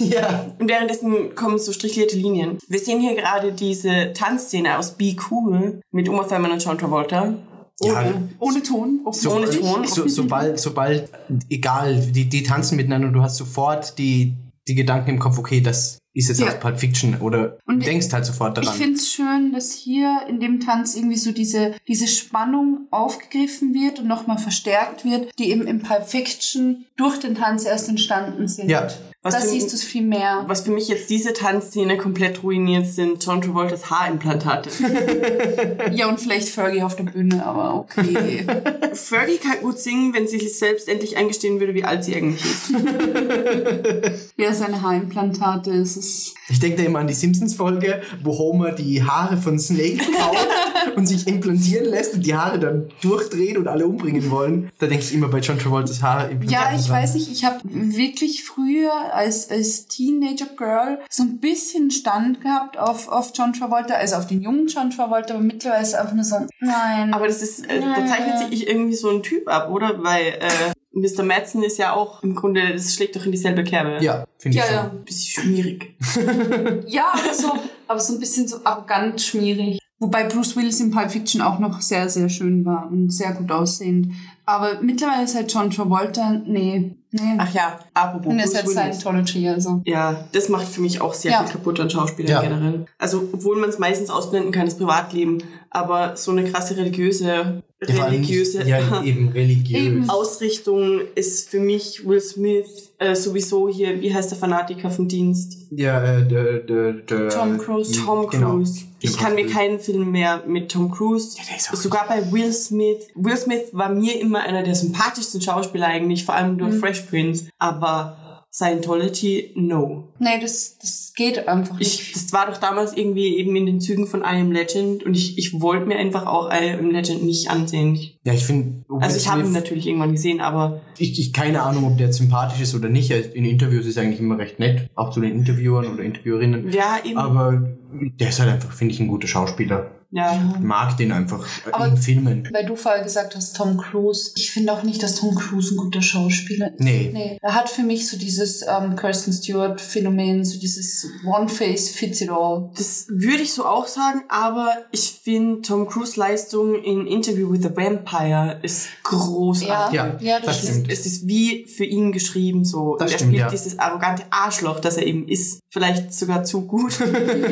Ja. 0.08 0.54
Und 0.58 0.68
währenddessen 0.68 1.34
kommen 1.34 1.58
so 1.58 1.72
strichlierte 1.72 2.16
Linien. 2.16 2.58
Wir 2.68 2.78
sehen 2.78 3.00
hier 3.00 3.14
gerade 3.14 3.52
diese 3.52 4.12
Tanzszene 4.12 4.78
aus 4.78 4.92
Be 4.92 5.16
Cool 5.30 5.80
mit 5.90 6.08
Uma 6.08 6.24
Thurman 6.24 6.52
und 6.52 6.64
John 6.64 6.78
Travolta. 6.78 7.34
Ja, 7.80 8.12
Ohne 8.40 8.62
Ton. 8.62 9.00
so, 9.12 9.36
Ohne 9.36 9.48
Ton. 9.50 9.86
So, 9.86 10.08
sobald, 10.08 10.58
sobald, 10.58 11.08
egal, 11.48 12.00
die, 12.10 12.24
die 12.28 12.42
tanzen 12.42 12.76
miteinander, 12.76 13.08
du 13.08 13.22
hast 13.22 13.36
sofort 13.36 13.96
die, 13.98 14.34
die 14.66 14.74
Gedanken 14.74 15.10
im 15.10 15.18
Kopf, 15.18 15.38
okay, 15.38 15.60
das 15.60 15.98
ist 16.12 16.28
jetzt 16.28 16.40
Ja. 16.40 16.48
aus 16.48 16.58
Pulp 16.58 16.80
Fiction 16.80 17.16
oder 17.20 17.58
Und 17.66 17.80
du 17.80 17.86
denkst 17.86 18.08
halt 18.12 18.24
sofort 18.26 18.58
Ich 18.58 18.64
daran. 18.64 18.78
finde 18.80 18.94
es 18.98 19.12
schön, 19.12 19.52
dass 19.52 19.72
hier 19.72 20.22
in 20.28 20.40
dem 20.40 20.58
Tanz 20.58 20.96
irgendwie 20.96 21.16
so 21.16 21.30
diese, 21.30 21.74
diese 21.86 22.08
Spannung 22.08 22.88
aufgegriffen 22.90 23.72
wird 23.72 24.00
und 24.00 24.08
nochmal 24.08 24.38
verstärkt 24.38 25.04
wird, 25.04 25.30
die 25.38 25.50
eben 25.50 25.66
im 25.68 25.80
Pulp 25.80 26.06
Fiction 26.08 26.86
durch 26.96 27.18
den 27.20 27.36
Tanz 27.36 27.64
erst 27.64 27.88
entstanden 27.88 28.48
sind. 28.48 28.68
Ja. 28.68 28.88
Was 29.22 29.34
da 29.34 29.40
siehst 29.40 29.72
du 29.72 29.74
es 29.74 29.82
viel 29.82 30.04
mehr. 30.04 30.44
Was 30.46 30.60
für 30.60 30.70
mich 30.70 30.86
jetzt 30.86 31.10
diese 31.10 31.32
Tanzszene 31.32 31.96
komplett 31.96 32.44
ruiniert, 32.44 32.86
sind 32.86 33.24
John 33.24 33.42
Travoltas 33.42 33.90
Haarimplantate. 33.90 34.70
Ja, 35.92 36.08
und 36.08 36.20
vielleicht 36.20 36.48
Fergie 36.48 36.82
auf 36.82 36.96
der 36.96 37.04
Bühne, 37.04 37.44
aber 37.44 37.74
okay. 37.74 38.46
Fergie 38.92 39.38
kann 39.38 39.60
gut 39.62 39.78
singen, 39.78 40.14
wenn 40.14 40.28
sie 40.28 40.38
sich 40.38 40.58
selbst 40.58 40.88
endlich 40.88 41.16
eingestehen 41.16 41.58
würde, 41.58 41.74
wie 41.74 41.84
alt 41.84 42.04
sie 42.04 42.14
eigentlich 42.14 42.44
ist. 42.44 42.70
ja, 44.36 44.52
seine 44.52 44.82
Haarimplantate, 44.82 45.72
es 45.72 45.96
ist. 45.96 46.34
Ich 46.48 46.60
denke 46.60 46.78
da 46.78 46.82
immer 46.84 47.00
an 47.00 47.06
die 47.06 47.14
Simpsons-Folge, 47.14 48.02
wo 48.22 48.38
Homer 48.38 48.72
die 48.72 49.02
Haare 49.02 49.36
von 49.36 49.58
Snake 49.58 49.98
kauft 49.98 50.48
und 50.96 51.06
sich 51.06 51.26
implantieren 51.26 51.86
lässt 51.86 52.14
und 52.14 52.24
die 52.24 52.34
Haare 52.34 52.58
dann 52.58 52.88
durchdreht 53.02 53.56
und 53.58 53.68
alle 53.68 53.86
umbringen 53.86 54.30
wollen. 54.30 54.70
Da 54.78 54.86
denke 54.86 55.04
ich 55.04 55.12
immer 55.12 55.28
bei 55.28 55.40
John 55.40 55.58
Travoltas 55.58 56.02
Haare 56.02 56.30
Ja, 56.46 56.72
ich 56.74 56.88
weiß 56.88 57.14
nicht, 57.14 57.30
ich 57.30 57.44
habe 57.44 57.60
wirklich 57.64 58.44
früher 58.44 58.92
als, 59.12 59.50
als 59.50 59.88
Teenager-Girl 59.88 61.00
so 61.10 61.22
ein 61.22 61.38
bisschen 61.38 61.90
Stand 61.90 62.40
gehabt 62.40 62.78
auf, 62.78 63.08
auf 63.08 63.32
John 63.34 63.52
Travolta, 63.52 63.94
also 63.94 64.16
auf 64.16 64.26
den 64.26 64.40
jungen 64.40 64.68
John 64.68 64.90
Travolta, 64.90 65.34
aber 65.34 65.42
mittlerweile 65.42 65.82
ist 65.82 65.94
einfach 65.94 66.14
nur 66.14 66.24
so, 66.24 66.36
nein. 66.60 67.12
Aber 67.12 67.26
das 67.26 67.42
ist, 67.42 67.68
äh, 67.68 67.80
da 67.80 68.06
zeichnet 68.06 68.50
sich 68.50 68.68
irgendwie 68.68 68.94
so 68.94 69.10
ein 69.10 69.22
Typ 69.22 69.48
ab, 69.48 69.70
oder? 69.70 70.02
Weil 70.02 70.26
äh, 70.40 70.72
Mr. 70.92 71.22
Madsen 71.22 71.62
ist 71.62 71.78
ja 71.78 71.92
auch 71.94 72.22
im 72.22 72.34
Grunde, 72.34 72.72
das 72.72 72.94
schlägt 72.94 73.14
doch 73.16 73.24
in 73.26 73.32
dieselbe 73.32 73.62
Kerbe. 73.64 74.02
Ja, 74.02 74.24
finde 74.38 74.58
ich 74.58 74.64
Ja, 74.64 74.66
schon. 74.68 74.74
ja. 74.76 74.92
Bisschen 75.04 75.42
schmierig. 75.42 75.96
Ja, 76.86 77.12
aber 77.12 77.34
so, 77.34 77.52
aber 77.86 78.00
so 78.00 78.14
ein 78.14 78.20
bisschen 78.20 78.48
so 78.48 78.58
arrogant 78.64 79.20
schmierig. 79.20 79.78
Wobei 80.00 80.24
Bruce 80.24 80.54
Willis 80.56 80.78
in 80.80 80.92
Pulp 80.92 81.10
Fiction 81.10 81.40
auch 81.42 81.58
noch 81.58 81.80
sehr, 81.80 82.08
sehr 82.08 82.28
schön 82.28 82.64
war 82.64 82.88
und 82.90 83.10
sehr 83.12 83.32
gut 83.32 83.50
aussehend. 83.50 84.12
Aber 84.46 84.80
mittlerweile 84.80 85.24
ist 85.24 85.34
halt 85.34 85.52
John 85.52 85.70
Travolta, 85.70 86.40
nee, 86.46 86.94
nee. 87.10 87.20
Ach 87.36 87.52
ja, 87.52 87.80
apropos 87.94 88.28
und 88.32 88.38
er 88.38 88.44
ist 88.44 88.54
halt. 88.54 88.94
Scientology, 88.94 89.48
also. 89.48 89.82
Ja, 89.84 90.24
das 90.32 90.48
macht 90.48 90.68
für 90.68 90.80
mich 90.82 91.00
auch 91.00 91.14
sehr 91.14 91.32
Ja. 91.32 91.42
viel 91.42 91.52
kaputt 91.52 91.80
an 91.80 91.90
Schauspielern 91.90 92.30
Ja. 92.30 92.40
generell. 92.42 92.86
Also, 92.96 93.28
obwohl 93.32 93.58
man 93.58 93.70
es 93.70 93.78
meistens 93.80 94.08
ausblenden 94.08 94.52
kann, 94.52 94.66
das 94.66 94.76
Privatleben, 94.78 95.42
aber 95.70 96.16
so 96.16 96.30
eine 96.30 96.44
krasse 96.44 96.76
religiöse, 96.76 97.64
Religiöse 97.80 98.64
Ja, 98.64 99.02
eben 99.04 99.28
religiös. 99.28 99.80
Eben. 99.80 100.10
Ausrichtung 100.10 101.00
ist 101.14 101.48
für 101.48 101.60
mich 101.60 102.04
Will 102.06 102.20
Smith 102.20 102.92
äh, 102.98 103.14
sowieso 103.14 103.68
hier, 103.68 104.00
wie 104.00 104.12
heißt 104.12 104.32
der 104.32 104.38
Fanatiker 104.38 104.90
vom 104.90 105.06
Dienst? 105.06 105.56
Ja, 105.70 106.02
äh, 106.02 106.26
der, 106.26 106.58
der, 106.58 106.92
der, 106.94 107.28
Tom 107.28 107.58
Cruise. 107.58 107.92
Tom 107.92 108.28
Genau. 108.28 108.50
Cruise. 108.54 108.82
Ich 109.00 109.16
kann 109.16 109.36
mir 109.36 109.46
keinen 109.46 109.78
Film 109.78 110.10
mehr 110.10 110.42
mit 110.46 110.72
Tom 110.72 110.90
Cruise. 110.90 111.36
Ja, 111.38 111.44
der 111.48 111.56
ist 111.56 111.70
auch 111.72 111.76
Sogar 111.76 112.08
bei 112.08 112.32
Will 112.32 112.52
Smith. 112.52 113.06
Will 113.14 113.36
Smith 113.36 113.68
war 113.72 113.90
mir 113.90 114.20
immer 114.20 114.40
einer 114.40 114.64
der 114.64 114.74
sympathischsten 114.74 115.40
Schauspieler 115.40 115.86
eigentlich, 115.86 116.24
vor 116.24 116.34
allem 116.34 116.58
durch 116.58 116.74
Fresh 116.76 117.02
Prince. 117.02 117.46
Aber 117.60 118.16
Scientology, 118.58 119.52
no. 119.54 120.12
Nee, 120.18 120.40
das, 120.40 120.78
das 120.78 121.12
geht 121.16 121.46
einfach 121.48 121.78
nicht. 121.78 122.00
Ich, 122.00 122.12
das 122.12 122.32
war 122.32 122.46
doch 122.46 122.56
damals 122.58 122.96
irgendwie 122.96 123.36
eben 123.36 123.54
in 123.56 123.66
den 123.66 123.80
Zügen 123.80 124.06
von 124.06 124.20
I 124.22 124.40
Am 124.40 124.50
Legend 124.52 125.04
und 125.04 125.14
ich, 125.16 125.38
ich 125.38 125.60
wollte 125.60 125.86
mir 125.86 125.96
einfach 125.96 126.26
auch 126.26 126.50
I 126.50 126.70
Am 126.72 126.90
Legend 126.90 127.24
nicht 127.24 127.50
ansehen. 127.50 127.94
Ich, 127.94 128.18
Ja, 128.24 128.32
ich 128.34 128.44
finde. 128.44 128.84
also 129.00 129.16
ich 129.16 129.28
habe 129.28 129.42
ihn 129.42 129.52
natürlich 129.52 129.86
irgendwann 129.86 130.12
gesehen, 130.12 130.40
aber 130.40 130.80
Ich, 130.98 131.18
ich 131.18 131.32
keine 131.32 131.62
Ahnung, 131.62 131.84
ob 131.86 131.96
der 131.98 132.06
jetzt 132.06 132.18
sympathisch 132.18 132.60
ist 132.60 132.74
oder 132.74 132.88
nicht. 132.88 133.10
Er- 133.10 133.34
In 133.34 133.44
Interviews 133.44 133.86
ist 133.86 133.96
er 133.96 134.02
eigentlich 134.02 134.20
immer 134.20 134.38
recht 134.38 134.58
nett, 134.58 134.88
auch 134.94 135.10
zu 135.10 135.20
den 135.20 135.32
Interviewern 135.32 135.86
oder 135.92 136.02
Interviewerinnen. 136.02 136.70
ja, 136.72 136.98
eben. 137.04 137.16
Aber 137.18 137.76
der 137.92 138.28
ist 138.28 138.40
halt 138.40 138.50
einfach, 138.50 138.72
finde 138.72 138.92
ich, 138.94 139.00
ein 139.00 139.08
guter 139.08 139.28
Schauspieler. 139.28 139.92
Ja. 140.10 140.32
Ich 140.56 140.60
mag 140.62 140.96
den 140.96 141.12
einfach 141.12 141.46
Aber- 141.72 141.86
in 141.88 141.96
Filmen. 141.96 142.48
Weil 142.52 142.66
du 142.66 142.76
vorher 142.76 143.02
gesagt 143.02 143.34
hast, 143.36 143.56
Tom 143.56 143.76
Cruise. 143.76 144.32
Ich 144.36 144.50
finde 144.50 144.72
auch 144.72 144.82
nicht, 144.82 145.02
dass 145.02 145.16
Tom 145.16 145.34
Cruise 145.34 145.74
ein 145.74 145.76
guter 145.76 146.02
Schauspieler 146.02 146.72
ist. 146.72 146.80
Nee. 146.80 147.10
Nee. 147.12 147.38
Er 147.42 147.54
hat 147.54 147.68
für 147.68 147.82
mich 147.82 148.08
so 148.08 148.16
dieses 148.18 148.62
ähm, 148.62 148.96
Kirsten 148.96 149.32
Stewart-Phänomen, 149.32 150.44
so 150.44 150.58
dieses 150.58 151.06
One-Face-Fits-it-all. 151.26 152.70
Das 152.76 153.06
würde 153.08 153.42
ich 153.42 153.52
so 153.52 153.64
auch 153.66 153.86
sagen, 153.86 154.22
aber 154.28 154.68
ich 154.92 155.20
finde 155.22 155.62
Tom 155.62 155.86
Cruise 155.88 156.18
Leistung 156.18 156.74
in 156.82 157.06
Interview 157.06 157.50
with 157.50 157.62
the 157.62 157.74
Vampire 157.76 158.58
ist 158.62 158.88
großartig. 159.04 159.94
Ja, 159.94 160.16
ja, 160.20 160.40
das 160.40 160.46
das 160.46 160.62
Es 160.64 160.70
stimmt. 160.70 160.90
ist, 160.92 161.00
es 161.00 161.12
ist 161.12 161.26
wie 161.26 161.66
für 161.66 161.84
ihn 161.84 162.12
geschrieben 162.12 162.64
so. 162.64 162.96
Das 162.98 163.06
und 163.08 163.12
er 163.12 163.18
stimmt, 163.18 163.30
spielt 163.32 163.40
ja. 163.42 163.50
dieses 163.50 163.78
arrogante 163.78 164.24
Arschloch, 164.30 164.80
das 164.80 164.96
er 164.96 165.06
eben 165.06 165.28
ist. 165.28 165.60
Vielleicht 165.68 166.12
sogar 166.14 166.44
zu 166.44 166.62
gut. 166.66 166.98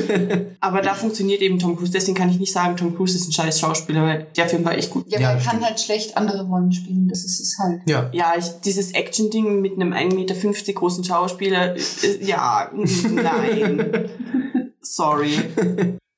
Aber 0.60 0.80
da 0.80 0.94
funktioniert 0.94 1.42
eben 1.42 1.58
Tom 1.58 1.76
Cruise. 1.76 1.92
Deswegen 1.92 2.16
kann 2.16 2.30
ich 2.30 2.38
nicht 2.38 2.45
sagen, 2.52 2.76
Tom 2.76 2.94
Cruise 2.96 3.16
ist 3.16 3.28
ein 3.28 3.32
scheiß 3.32 3.60
Schauspieler, 3.60 4.02
weil 4.02 4.26
der 4.36 4.48
Film 4.48 4.64
war 4.64 4.76
echt 4.76 4.90
gut. 4.90 5.04
Ja, 5.08 5.18
Ja, 5.20 5.28
aber 5.28 5.34
er 5.34 5.36
das 5.36 5.44
kann 5.44 5.56
stimmt. 5.56 5.66
halt 5.68 5.80
schlecht 5.80 6.16
andere 6.16 6.44
Rollen 6.46 6.72
spielen. 6.72 7.08
Das 7.08 7.24
ist 7.24 7.40
es 7.40 7.56
halt. 7.58 7.80
Ja. 7.88 8.10
Ja, 8.12 8.34
ich, 8.38 8.46
dieses 8.64 8.92
Action-Ding 8.92 9.60
mit 9.60 9.74
einem 9.74 9.92
1,50 9.92 10.14
Meter 10.14 10.72
großen 10.72 11.04
Schauspieler, 11.04 11.76
äh, 11.76 12.24
ja, 12.24 12.70
nein. 13.10 14.10
Sorry. 14.80 15.32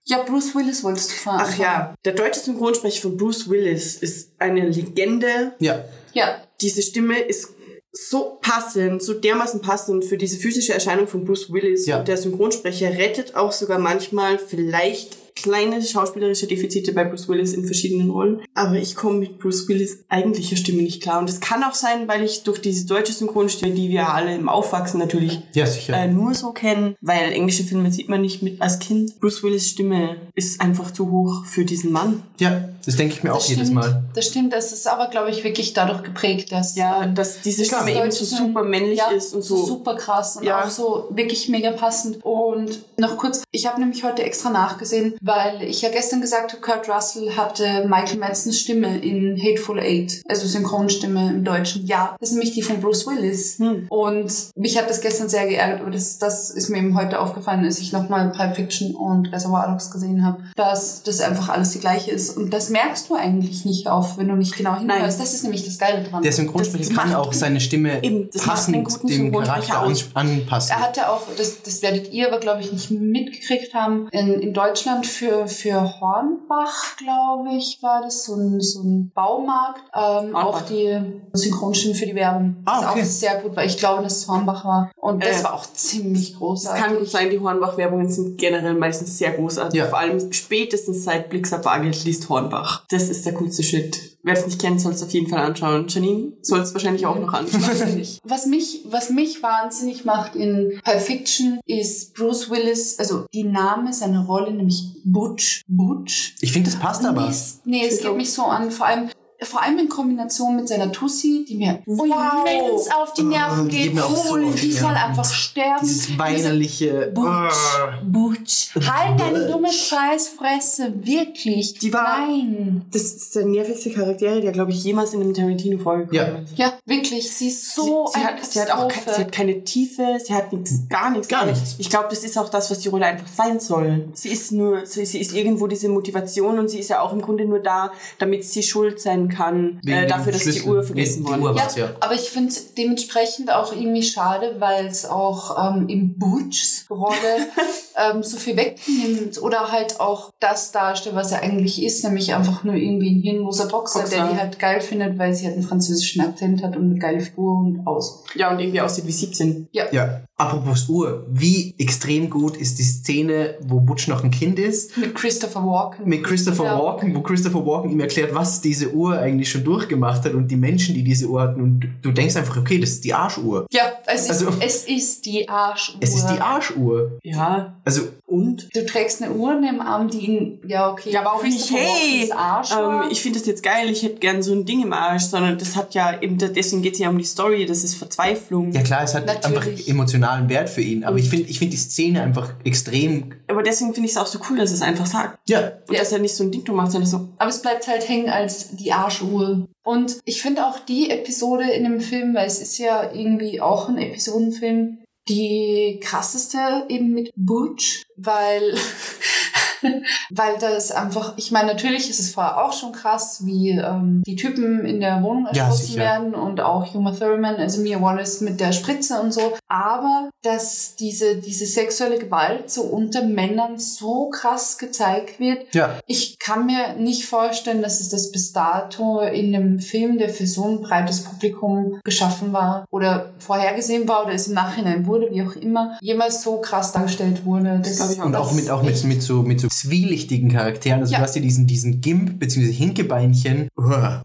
Ja, 0.05 0.23
Bruce 0.23 0.55
Willis 0.55 0.83
wolltest 0.85 1.11
du 1.11 1.15
fahren. 1.17 1.41
Ach 1.45 1.59
ja, 1.59 1.95
der 2.05 2.13
deutsche 2.15 2.41
Synchronsprecher 2.41 3.03
von 3.03 3.17
Bruce 3.17 3.49
Willis 3.51 3.97
ist 3.97 4.33
eine 4.39 4.67
Legende. 4.69 5.53
Ja. 5.59 5.85
Ja, 6.15 6.43
Diese 6.61 6.83
Stimme 6.83 7.19
ist 7.19 7.51
so 7.93 8.39
passend, 8.41 9.03
so 9.03 9.15
dermaßen 9.15 9.61
passend 9.61 10.05
für 10.05 10.17
diese 10.19 10.39
physische 10.39 10.73
Erscheinung 10.75 11.09
von 11.09 11.25
Bruce 11.25 11.53
Willis. 11.53 11.87
Ja. 11.87 11.99
Und 11.99 12.09
der 12.09 12.17
Synchronsprecher 12.17 12.91
rettet 12.91 13.35
auch 13.35 13.53
sogar 13.53 13.79
manchmal 13.79 14.39
vielleicht 14.39 15.28
kleine 15.43 15.83
schauspielerische 15.83 16.47
Defizite 16.47 16.93
bei 16.93 17.05
Bruce 17.05 17.29
Willis 17.29 17.53
in 17.53 17.65
verschiedenen 17.65 18.11
Rollen. 18.11 18.41
Aber 18.55 18.75
ich 18.77 18.95
komme 18.97 19.19
mit 19.19 19.39
Bruce 19.39 19.69
Willis 19.69 20.05
eigentlicher 20.09 20.57
Stimme 20.57 20.83
nicht 20.83 21.03
klar. 21.03 21.19
Und 21.19 21.29
es 21.31 21.41
kann 21.41 21.63
auch 21.65 21.75
sein, 21.75 22.09
weil 22.09 22.23
ich 22.25 22.43
durch 22.45 22.61
diese 22.61 22.87
deutsche 22.87 23.13
Synchronstimme, 23.13 23.75
die 23.75 23.89
wir 23.89 24.09
alle 24.13 24.35
im 24.35 24.49
Aufwachsen 24.49 24.99
natürlich 25.01 25.41
Ja, 25.55 25.67
sicher. 25.67 25.95
äh, 25.97 26.09
nur 26.09 26.35
so 26.35 26.53
kennen, 26.53 26.95
weil 27.01 27.33
englische 27.33 27.65
Filme 27.65 27.91
sieht 27.93 28.09
man 28.09 28.21
nicht 28.21 28.43
mit 28.43 28.61
als 28.61 28.79
Kind. 28.79 29.21
Bruce 29.21 29.43
Willis 29.43 29.69
Stimme 29.69 30.17
ist 30.35 30.61
einfach 30.61 30.91
zu 30.93 31.11
hoch 31.11 31.45
für 31.45 31.65
diesen 31.65 31.93
Mann. 31.93 32.23
ja, 32.39 32.69
das 32.85 32.97
denke 32.97 33.15
ich 33.15 33.23
mir 33.23 33.35
auch 33.35 33.39
das 33.39 33.49
jedes 33.49 33.65
stimmt. 33.69 33.75
Mal. 33.83 34.03
Das 34.15 34.25
stimmt, 34.27 34.53
das 34.55 34.73
ist 34.73 34.87
aber, 34.89 35.09
glaube 35.09 35.29
ich, 35.31 35.45
wirklich 35.45 35.75
dadurch 35.75 36.03
geprägt, 36.03 36.53
dass 36.53 36.75
Ja, 36.75 37.05
dass 37.07 37.43
diese 37.43 37.59
Das 37.65 37.67
Stimme 37.69 37.91
eben 37.91 38.11
so 38.11 38.25
Deutsche 38.25 38.25
super 38.25 38.63
männlich 38.63 38.99
ja, 38.99 39.11
ist 39.11 39.35
und 39.35 39.43
so. 39.43 39.57
super 39.67 39.95
krass 39.97 40.37
und 40.37 40.45
Ja. 40.45 40.65
auch 40.65 40.71
so 40.71 41.07
wirklich 41.11 41.51
mega 41.51 41.73
passend. 41.73 42.25
Und 42.25 42.79
noch 42.97 43.19
kurz, 43.19 43.43
ich 43.51 43.67
habe 43.67 43.79
nämlich 43.81 44.05
heute 44.05 44.23
extra 44.23 44.49
nachgesehen, 44.49 45.15
weil 45.29 45.63
ich 45.63 45.83
ja 45.83 45.91
gestern 45.91 46.23
gesagt 46.23 46.53
habe, 46.53 46.63
Kurt 46.63 46.89
Russell 46.89 47.37
hatte 47.37 47.87
Michael 47.87 48.19
Madsens 48.19 48.59
Stimme 48.59 48.99
in 48.99 49.39
Hateful 49.41 49.79
Eight, 49.79 50.23
also 50.27 50.47
Synchronstimme 50.47 51.31
im 51.31 51.45
Deutschen. 51.45 51.87
Ja, 51.87 52.17
das 52.19 52.31
ist 52.31 52.35
nämlich 52.35 52.55
die 52.55 52.63
von 52.63 52.81
Bruce 52.81 53.07
Willis. 53.07 53.59
Hm. 53.59 53.87
Und 53.91 54.33
mich 54.57 54.79
hat 54.79 54.89
das 54.89 55.03
gestern 55.03 55.29
sehr 55.29 55.47
geärgert, 55.47 55.83
aber 55.83 55.91
das, 55.91 56.19
das 56.19 56.49
ist 56.51 56.71
mir 56.71 56.79
eben 56.79 56.99
heute 56.99 57.21
aufgefallen, 57.21 57.63
als 57.65 57.79
ich 57.79 57.93
nochmal 57.93 58.31
Pulp 58.31 58.57
Fiction 58.57 58.95
und 58.97 59.31
Reservoir 59.31 59.69
Dogs 59.69 59.91
gesehen 59.91 60.25
habe, 60.25 60.43
dass 60.57 61.03
das 61.03 61.21
einfach 61.21 61.51
alles 61.51 61.73
die 61.73 61.81
gleiche 61.81 62.11
ist. 62.11 62.35
Und 62.35 62.51
das 62.51 62.71
merkst 62.71 63.11
du 63.11 63.15
eigentlich 63.15 63.67
nicht 63.67 63.87
auf, 63.87 64.17
wenn 64.17 64.29
du 64.29 64.35
nicht 64.35 64.57
genau 64.57 64.79
hinhörst. 64.79 65.21
Das 65.21 65.35
ist 65.35 65.43
nämlich 65.43 65.63
das 65.65 65.79
Geile 65.79 66.05
dran. 66.05 66.23
Der 66.23 66.33
Synchronsprecher 66.33 66.95
kann 66.95 67.15
auch 67.15 67.35
seine 67.35 67.61
Stimme 67.61 68.03
Eben, 68.03 68.31
passend 68.31 68.77
dem 69.09 69.33
Charakter 69.33 69.83
anpassen. 70.15 70.71
Er 70.71 70.81
hatte 70.81 71.11
auch, 71.11 71.23
das, 71.37 71.63
das 71.63 71.83
werdet 71.83 72.15
ihr 72.15 72.29
aber, 72.29 72.41
glaube 72.41 72.63
ich, 72.63 72.73
nicht 72.73 72.91
mitgekriegt 72.91 73.75
haben, 73.75 74.09
in, 74.11 74.41
in 74.41 74.55
Deutschland 74.55 75.07
für, 75.19 75.47
für 75.49 76.01
Hornbach, 76.01 76.97
glaube 76.97 77.51
ich, 77.57 77.79
war 77.83 78.03
das 78.03 78.25
so 78.25 78.35
ein, 78.35 78.61
so 78.61 78.83
ein 78.83 79.11
Baumarkt. 79.15 79.83
Ähm, 79.95 80.35
auch 80.37 80.63
die 80.63 80.99
Synchronstimmen 81.33 81.97
für 81.97 82.07
die 82.07 82.15
Werbung. 82.15 82.57
Ah, 82.65 82.81
Das 82.83 82.91
okay. 82.91 83.01
ist 83.01 83.09
auch 83.09 83.13
sehr 83.31 83.43
gut, 83.43 83.57
weil 83.57 83.67
ich 83.67 83.77
glaube, 83.79 84.03
dass 84.03 84.17
es 84.19 84.29
Hornbach 84.29 84.65
war. 84.65 84.91
Und 84.97 85.23
das 85.25 85.41
Äh, 85.41 85.45
war 85.45 85.55
auch 85.55 85.67
ziemlich 85.73 86.33
Es 86.33 86.39
großartig. 86.39 86.83
kann 86.85 86.97
gut 86.99 87.09
sein, 87.11 87.31
die 87.31 87.41
Hornbach-Werbungen 87.41 88.09
sind 88.09 88.39
generell 88.39 88.75
meistens 88.75 89.19
sehr 89.19 89.33
großartig. 89.33 89.79
Ja. 89.79 89.87
Vor 89.89 89.99
allem 89.99 90.33
spätestens 90.33 91.05
seit 91.05 91.29
Blixer 91.31 91.59
Bargeld 91.59 92.05
liest 92.05 92.29
Hornbach. 92.29 92.85
Das 92.91 93.09
ist 93.09 93.27
der 93.27 93.35
coolste 93.35 93.63
Shit. 93.63 94.18
Wer 94.25 94.35
es 94.35 94.45
nicht 94.47 94.61
kennt, 94.61 94.81
soll 94.81 94.93
es 94.93 95.03
auf 95.03 95.11
jeden 95.13 95.29
Fall 95.29 95.39
anschauen. 95.41 95.87
Janine 95.89 96.33
soll 96.43 96.61
es 96.61 96.75
wahrscheinlich 96.75 97.07
auch 97.07 97.19
noch 97.19 97.33
anschauen. 97.33 97.63
Was 98.25 98.47
mich, 98.47 98.83
was 98.85 99.11
mich 99.11 99.43
wahnsinnig 99.43 100.05
macht 100.05 100.35
in 100.35 100.81
Pulp 100.85 101.01
Fiction 101.01 101.61
ist 101.67 102.15
Bruce 102.15 102.51
Willis, 102.51 102.99
also 102.99 103.27
die 103.33 103.45
Name, 103.45 103.93
seine 103.93 104.25
Rolle, 104.27 104.53
nämlich 104.53 104.85
Butch. 105.05 105.63
Butch. 105.69 106.35
Ich 106.41 106.53
finde, 106.53 106.71
das 106.71 106.79
passt 106.81 107.05
aber. 107.05 107.23
Nee, 107.23 107.29
es- 107.31 107.61
nee, 107.65 107.87
es 107.87 108.01
geht 108.03 108.17
mich 108.17 108.33
so 108.33 108.43
an. 108.43 108.71
Vor 108.71 108.87
allem, 108.87 109.09
vor 109.43 109.63
allem 109.63 109.79
in 109.79 109.89
Kombination 109.89 110.57
mit 110.57 110.69
seiner 110.69 110.91
Tussi, 110.91 111.45
die 111.49 111.57
mir 111.57 111.81
Wow. 111.87 112.07
immens 112.47 112.91
auf 112.91 113.13
die 113.15 113.23
Nerven 113.23 113.67
Oh, 113.67 113.69
die 113.69 113.77
geht. 113.91 114.01
auch 114.01 114.11
so 114.17 114.35
auf 114.37 114.55
die 114.55 114.61
die 114.61 114.73
soll 114.73 114.95
einfach 114.95 115.25
sterben. 115.33 115.81
Dieses 115.87 116.19
weinerliche. 116.19 117.11
Butch. 117.15 117.27
Ah. 117.29 117.99
Butch. 118.05 118.71
Halt 118.75 119.21
deine 119.21 119.47
dumme 119.47 119.73
Scheißfresse. 119.73 120.93
Wirklich. 121.03 121.75
Die 121.79 121.93
war- 121.93 122.27
Nein. 122.27 122.83
Das 122.93 123.03
ist 123.03 123.37
der 123.37 123.47
nervigste 123.47 123.91
Charakter, 123.91 124.41
der, 124.41 124.53
glaube 124.53 124.73
ich, 124.73 124.83
jemals 124.83 125.13
in 125.15 125.21
einem 125.21 125.35
Tarantino 125.35 125.79
vorgekommen 125.79 126.45
ist. 126.45 126.59
Ja, 126.59 126.73
wirklich. 126.87 127.31
Sie 127.31 127.49
ist 127.49 127.75
so 127.75 128.07
sie, 128.13 128.19
sie, 128.21 128.27
eine 128.27 128.37
hat, 128.39 128.45
sie 128.45 128.61
hat 128.61 128.71
auch 128.71 128.91
sie 128.91 129.21
hat 129.21 129.33
keine 129.33 129.63
Tiefe, 129.65 130.19
sie 130.25 130.35
hat 130.35 130.53
nichts, 130.53 130.83
gar 130.89 131.11
nichts. 131.11 131.29
Gar 131.29 131.47
nichts. 131.47 131.77
Ich 131.79 131.91
glaube, 131.91 132.07
das 132.11 132.25
ist 132.25 132.37
auch 132.39 132.49
das, 132.49 132.71
was 132.71 132.81
die 132.81 132.89
Rolle 132.89 133.07
einfach 133.07 133.29
sein 133.29 133.61
soll. 133.61 134.09
Sie 134.15 134.29
ist 134.31 134.53
nur, 134.53 134.85
sie, 134.87 135.05
sie 135.07 135.21
ist 135.21 135.33
irgendwo 135.33 135.67
diese 135.67 135.89
Motivation 135.89 136.59
und 136.59 136.69
sie 136.69 136.79
ist 136.81 136.89
ja 136.91 137.01
auch 137.01 137.13
im 137.13 137.21
Grunde 137.21 137.45
nur 137.45 137.61
da, 137.61 137.93
damit 138.19 138.45
sie 138.45 138.63
schuld 138.63 139.01
sein 139.01 139.28
kann 139.29 139.81
äh, 139.87 140.07
dafür, 140.07 140.33
dass 140.33 140.43
die 140.45 140.53
Schlüssel. 140.53 140.69
Uhr 140.71 140.83
vergessen 140.83 141.25
Uhr 141.27 141.43
war- 141.43 141.57
Ja, 141.57 141.69
ja. 141.77 141.91
aber 142.01 142.15
ich 142.15 142.31
finde 142.31 142.49
es 142.51 142.75
dementsprechend 142.75 143.53
auch 143.53 143.73
irgendwie 143.73 144.03
schade, 144.03 144.57
weil 144.59 144.87
es 144.87 145.05
auch 145.07 145.75
ähm, 145.77 145.89
in 145.89 146.19
Butchs 146.19 146.87
Rolle 146.91 147.15
ähm, 148.15 148.23
so 148.23 148.37
viel 148.39 148.57
wegnimmt 148.57 149.41
oder 149.43 149.71
halt 149.73 150.01
auch 150.01 150.31
das 150.41 150.73
darstellt, 150.73 151.15
was 151.15 151.33
er 151.33 151.43
eigentlich 151.43 151.83
ist, 151.83 152.03
nämlich 152.05 152.35
einfach 152.35 152.65
nur 152.65 152.75
irgendwie 152.75 153.11
ein 153.11 153.23
hirnloser 153.23 153.67
Boxer, 153.67 154.01
Boxer. 154.01 154.17
der 154.17 154.29
die 154.29 154.37
halt 154.39 154.59
geil 154.59 154.81
findet, 154.81 155.19
weil 155.19 155.35
sie 155.35 155.47
halt 155.47 155.57
einen 155.57 155.65
französischen 155.67 156.23
Akzent 156.23 156.63
hat 156.63 156.77
und 156.77 156.91
eine 156.91 156.99
geile 156.99 157.21
Figur 157.21 157.59
und 157.59 157.87
aus. 157.87 158.25
Ja, 158.35 158.51
und 158.51 158.59
irgendwie 158.61 158.81
aussieht 158.81 159.07
wie 159.07 159.13
17. 159.13 159.69
Ja. 159.73 159.85
Ja, 159.93 160.23
apropos 160.37 160.89
Uhr. 160.89 161.27
Wie 161.31 161.75
extrem 161.79 162.31
gut 162.31 162.57
ist 162.57 162.79
die 162.79 162.85
Szene, 162.85 163.57
wo 163.67 163.81
Butch 163.81 164.09
noch 164.09 164.25
ein 164.25 164.31
Kind 164.31 164.59
ist? 164.59 164.97
Mit 164.97 165.15
Christopher 165.15 165.65
Walken. 165.65 166.09
Mit 166.09 166.25
Christopher 166.25 166.65
Ja. 166.65 166.79
Walken, 166.79 167.15
wo 167.15 167.21
Christopher 167.21 167.65
Walken 167.67 167.91
ihm 167.91 168.01
erklärt, 168.01 168.35
was 168.35 168.61
diese 168.61 168.93
Uhr 168.93 169.18
eigentlich 169.19 169.51
schon 169.51 169.65
durchgemacht 169.65 170.25
hat 170.25 170.35
und 170.35 170.49
die 170.49 170.57
Menschen, 170.57 170.95
die 170.95 171.03
diese 171.05 171.27
Uhr 171.27 171.41
hatten. 171.41 171.61
Und 171.61 171.89
du- 172.03 172.13
denkst 172.13 172.37
einfach, 172.37 172.57
okay, 172.57 172.79
das 172.81 172.91
ist 172.91 173.05
die 173.05 173.15
Arschuhr. 173.15 173.67
Ja, 173.71 173.83
es 174.07 174.23
ist, 174.23 174.31
Also- 174.31 174.49
es 174.61 174.85
ist 174.85 175.25
die 175.27 175.49
Arschuhr. 175.49 175.97
Es 176.01 176.15
ist 176.17 176.27
die 176.27 176.41
Arschuhr. 176.41 177.19
Ja. 177.23 177.75
Also, 177.85 178.03
und? 178.27 178.69
Du 178.75 178.85
trägst 178.85 179.23
eine 179.23 179.33
Uhr 179.33 179.53
in 179.57 179.63
dem 179.63 179.81
Arm, 179.81 180.09
die 180.11 180.19
ihn, 180.19 180.59
ja 180.67 180.91
okay. 180.91 181.11
Ja, 181.11 181.21
aber 181.21 181.35
auch 181.35 181.43
nicht, 181.43 181.71
hey, 181.71 182.31
Arsch 182.33 182.71
ähm, 182.73 183.09
ich 183.11 183.23
finde 183.23 183.39
das 183.39 183.47
jetzt 183.47 183.63
geil, 183.63 183.89
ich 183.91 184.03
hätte 184.03 184.17
gern 184.19 184.43
so 184.43 184.53
ein 184.53 184.65
Ding 184.65 184.83
im 184.83 184.93
Arsch, 184.93 185.23
sondern 185.25 185.57
das 185.59 185.77
hat 185.77 185.95
ja 185.95 186.21
eben, 186.21 186.37
deswegen 186.39 186.83
geht 186.83 186.95
es 186.95 186.99
ja 186.99 187.09
um 187.09 187.17
die 187.19 187.25
Story, 187.25 187.65
das 187.67 187.85
ist 187.85 187.95
Verzweiflung. 187.95 188.73
Ja 188.73 188.83
klar, 188.83 189.03
es 189.05 189.15
hat 189.15 189.27
Natürlich. 189.27 189.57
einfach 189.57 189.89
emotionalen 189.89 190.49
Wert 190.49 190.69
für 190.69 190.81
ihn. 190.83 191.05
Aber 191.05 191.17
ich 191.19 191.31
finde 191.31 191.49
ich 191.49 191.59
find 191.59 191.73
die 191.73 191.77
Szene 191.79 192.23
einfach 192.23 192.53
extrem. 192.65 193.33
Aber 193.49 193.63
deswegen 193.63 193.95
finde 193.95 194.07
ich 194.09 194.13
es 194.17 194.19
auch 194.19 194.27
so 194.27 194.41
cool, 194.51 194.59
dass 194.59 194.73
es 194.73 194.83
einfach 194.83 195.07
sagt. 195.07 195.39
Ja, 195.49 195.73
Und 195.89 195.95
Ja. 195.95 196.01
dass 196.01 196.13
er 196.13 196.19
nicht 196.19 196.35
so 196.35 196.45
ein 196.45 196.51
Ding 196.51 196.65
macht, 196.75 196.93
sondern 196.93 197.09
so, 197.09 197.29
Aber 197.39 197.49
es 197.51 197.63
bleibt 197.63 197.87
halt 197.89 198.07
hängen 198.09 198.29
als 198.29 198.77
die 198.77 198.93
Arschuhr. 199.09 199.67
Und 199.83 200.21
ich 200.25 200.43
finde 200.43 200.67
auch 200.67 200.79
die 200.81 201.11
Episode 201.11 201.71
in 201.71 201.85
dem 201.85 202.01
Film, 202.01 202.35
weil 202.35 202.47
es 202.47 202.61
ist 202.61 202.79
ja 202.79 203.11
irgendwie 203.13 203.61
auch 203.61 203.89
ein 203.89 203.97
Episodenfilm, 203.97 204.99
die 205.29 205.99
krasseste 206.03 206.85
eben 206.89 207.13
mit 207.13 207.31
Butch, 207.35 208.03
weil, 208.17 208.75
weil 210.31 210.59
das 210.59 210.91
einfach, 210.91 211.35
ich 211.37 211.51
meine, 211.51 211.69
natürlich 211.69 212.11
ist 212.11 212.21
es 212.21 212.33
vorher 212.33 212.65
auch 212.65 212.73
schon 212.73 212.93
krass, 212.93 213.45
wie 213.45 213.71
ähm, 213.71 214.23
die 214.27 214.37
Typen 214.37 214.85
in 214.85 215.01
der 215.01 215.23
Wohnung 215.23 215.47
Ja, 215.53 215.65
erschossen 215.65 215.87
sicher. 215.87 216.01
werden 216.01 216.35
und 216.35 216.61
auch 216.61 216.95
Uma 216.95 217.13
Thurman, 217.13 217.57
also 217.57 217.83
Mia 217.83 218.01
Wallace 218.01 218.41
mit 218.41 218.61
der 218.61 218.73
Spritze 218.73 219.21
und 219.21 219.33
so. 219.33 219.55
Aber 219.69 220.31
dass 220.43 220.97
diese, 220.97 221.37
diese 221.37 221.67
sexuelle 221.67 222.19
Gewalt 222.19 222.71
so 222.71 222.83
unter 222.83 223.23
Männern 223.23 223.79
so 223.79 224.31
krass 224.31 224.79
gezeigt 224.79 225.41
wird, 225.41 225.75
ja. 225.75 225.99
ich 226.07 226.39
kann 226.39 226.67
mir 226.67 226.95
nicht 226.99 227.27
vorstellen, 227.27 227.83
dass 227.83 228.01
es 228.01 228.09
das 228.09 228.33
bis 228.33 228.53
dato 228.53 229.21
in 229.21 229.55
einem 229.55 229.81
Film, 229.81 230.19
der 230.19 230.29
für 230.29 230.47
so 230.47 230.65
ein 230.65 230.81
breites 230.81 231.21
Publikum 231.21 232.01
geschaffen 232.05 232.53
war 232.53 232.85
oder 232.91 233.33
vorhergesehen 233.39 234.09
war 234.09 234.25
oder 234.25 234.35
es 234.35 234.49
im 234.49 234.55
Nachhinein 234.55 235.07
wurde, 235.07 235.29
wie 235.31 235.43
auch 235.43 235.57
immer, 235.57 235.99
jemals 236.01 236.43
so 236.43 236.61
krass 236.61 236.93
dargestellt 236.93 237.45
wurde. 237.45 237.81
Das, 237.83 237.97
glaub 237.97 238.11
ich 238.11 238.21
auch. 238.21 238.27
Und 238.27 238.37
auch 238.37 238.53
mit, 238.53 238.71
auch 238.71 238.83
mit, 238.83 239.05
mit, 239.05 239.23
so, 239.23 239.43
mit 239.43 239.61
so 239.61 239.68
zwielichtigen 239.71 240.51
Charakteren. 240.51 241.01
Also 241.01 241.13
Ja. 241.13 241.19
du 241.19 241.25
hast 241.25 241.37
ja 241.37 241.43
diesen, 241.43 241.67
diesen 241.67 242.01
Gimp 242.01 242.39
bzw. 242.39 242.73
Hinkebeinchen. 242.73 243.69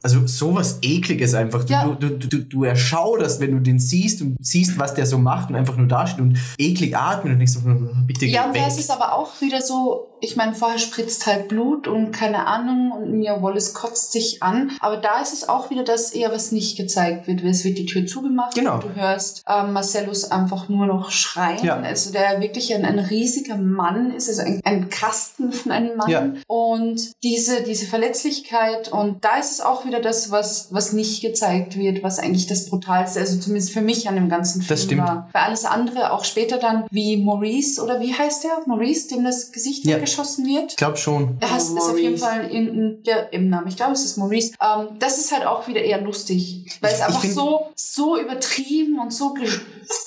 Also 0.01 0.25
sowas 0.27 0.79
ekliges 0.81 1.33
einfach. 1.33 1.63
Du, 1.63 1.73
Ja. 1.73 1.85
du, 1.87 2.09
du, 2.09 2.27
du, 2.27 2.37
du 2.39 2.63
erschauderst, 2.63 3.39
wenn 3.39 3.51
du 3.51 3.59
den 3.59 3.79
siehst 3.79 4.21
und 4.21 4.35
siehst, 4.41 4.77
was 4.77 4.93
der 4.93 5.05
so 5.05 5.17
macht 5.17 5.49
und 5.49 5.55
einfach 5.55 5.77
nur 5.77 5.87
dasteht 5.87 6.21
und 6.21 6.37
eklig 6.57 6.95
atmet 6.97 7.33
und 7.33 7.39
denkst 7.39 7.53
so, 7.53 7.59
bitte 8.07 8.25
Ja, 8.25 8.43
geh 8.43 8.47
und 8.49 8.55
weg. 8.55 8.61
das 8.65 8.77
ist 8.79 8.91
aber 8.91 9.13
auch 9.13 9.29
wieder 9.41 9.61
so, 9.61 10.07
ich 10.23 10.35
meine, 10.37 10.53
vorher 10.55 10.79
spritzt 10.79 11.25
halt 11.27 11.49
Blut 11.49 11.87
und 11.87 12.11
keine 12.11 12.47
Ahnung 12.47 12.91
und 12.91 13.11
Mia 13.11 13.41
Wallace 13.41 13.73
kotzt 13.73 14.13
sich 14.13 14.41
an. 14.41 14.71
Aber 14.79 14.97
da 14.97 15.19
ist 15.21 15.33
es 15.33 15.49
auch 15.49 15.69
wieder 15.69 15.83
das 15.83 16.11
eher, 16.11 16.31
was 16.31 16.51
nicht 16.53 16.77
gezeigt 16.77 17.27
wird. 17.27 17.43
Es 17.43 17.63
wird 17.65 17.77
die 17.77 17.85
Tür 17.85 18.05
zugemacht 18.05 18.55
Genau. 18.55 18.75
und 18.75 18.83
du 18.85 18.95
hörst 18.95 19.43
ähm, 19.47 19.73
Marcellus 19.73 20.31
einfach 20.31 20.69
nur 20.69 20.85
noch 20.85 21.11
schreien. 21.11 21.63
Ja. 21.65 21.75
Also 21.79 22.11
der 22.13 22.39
wirklich 22.39 22.73
ein, 22.73 22.85
ein 22.85 22.99
riesiger 22.99 23.57
Mann 23.57 24.11
ist, 24.11 24.29
also 24.29 24.41
ein, 24.43 24.61
ein 24.63 24.89
Kasten 24.89 25.51
von 25.51 25.71
einem 25.73 25.97
Mann. 25.97 26.09
Ja. 26.09 26.33
Und 26.47 27.11
diese, 27.23 27.61
diese 27.63 27.85
Verletzlichkeit 27.85 28.91
und 28.91 29.23
da 29.25 29.37
ist 29.37 29.51
es 29.51 29.61
auch 29.61 29.85
wieder 29.85 29.99
das, 29.99 30.31
was, 30.31 30.67
was 30.71 30.93
nicht 30.93 31.21
gezeigt 31.21 31.77
wird, 31.77 32.01
was 32.03 32.19
eigentlich 32.19 32.47
das 32.47 32.69
Brutalste, 32.69 33.19
also 33.19 33.39
zumindest 33.39 33.71
für 33.73 33.81
mich 33.81 34.07
an 34.07 34.15
dem 34.15 34.29
ganzen 34.29 34.61
Film 34.61 34.69
Das 34.69 34.83
stimmt. 34.83 35.01
war. 35.01 35.29
Weil 35.33 35.41
alles 35.43 35.65
andere, 35.65 36.11
auch 36.13 36.23
später 36.23 36.57
dann, 36.57 36.85
wie 36.91 37.17
Maurice, 37.17 37.81
oder 37.83 37.99
wie 37.99 38.13
heißt 38.13 38.45
der? 38.45 38.51
Maurice, 38.65 39.09
dem 39.09 39.23
das 39.25 39.51
Gesicht 39.51 39.83
Ja. 39.85 39.97
Weggeschossen 40.13 40.45
wird. 40.45 40.71
Ich 40.71 40.77
glaube 40.77 40.97
schon. 40.97 41.37
Er 41.39 41.51
heißt, 41.51 41.71
Oh, 41.73 41.77
ist 41.77 41.89
auf 41.89 41.97
jeden. 41.97 42.17
Fall 42.17 42.49
irgendein, 42.51 42.97
ja, 43.03 43.17
im 43.31 43.49
Namen, 43.49 43.67
ich 43.67 43.75
glaube, 43.75 43.93
es 43.93 44.03
ist 44.05 44.17
Maurice. 44.17 44.53
Ähm, 44.61 44.87
das 44.99 45.17
ist 45.17 45.31
halt 45.31 45.45
auch 45.45 45.67
wieder 45.67 45.81
eher 45.81 46.01
lustig, 46.01 46.65
weil 46.81 46.89
Ich- 46.91 46.95
es 46.95 46.99
ich 47.01 47.05
einfach 47.07 47.21
find- 47.21 47.33
so, 47.33 47.67
so 47.75 48.19
übertrieben 48.19 48.99
und 48.99 49.11
so 49.13 49.33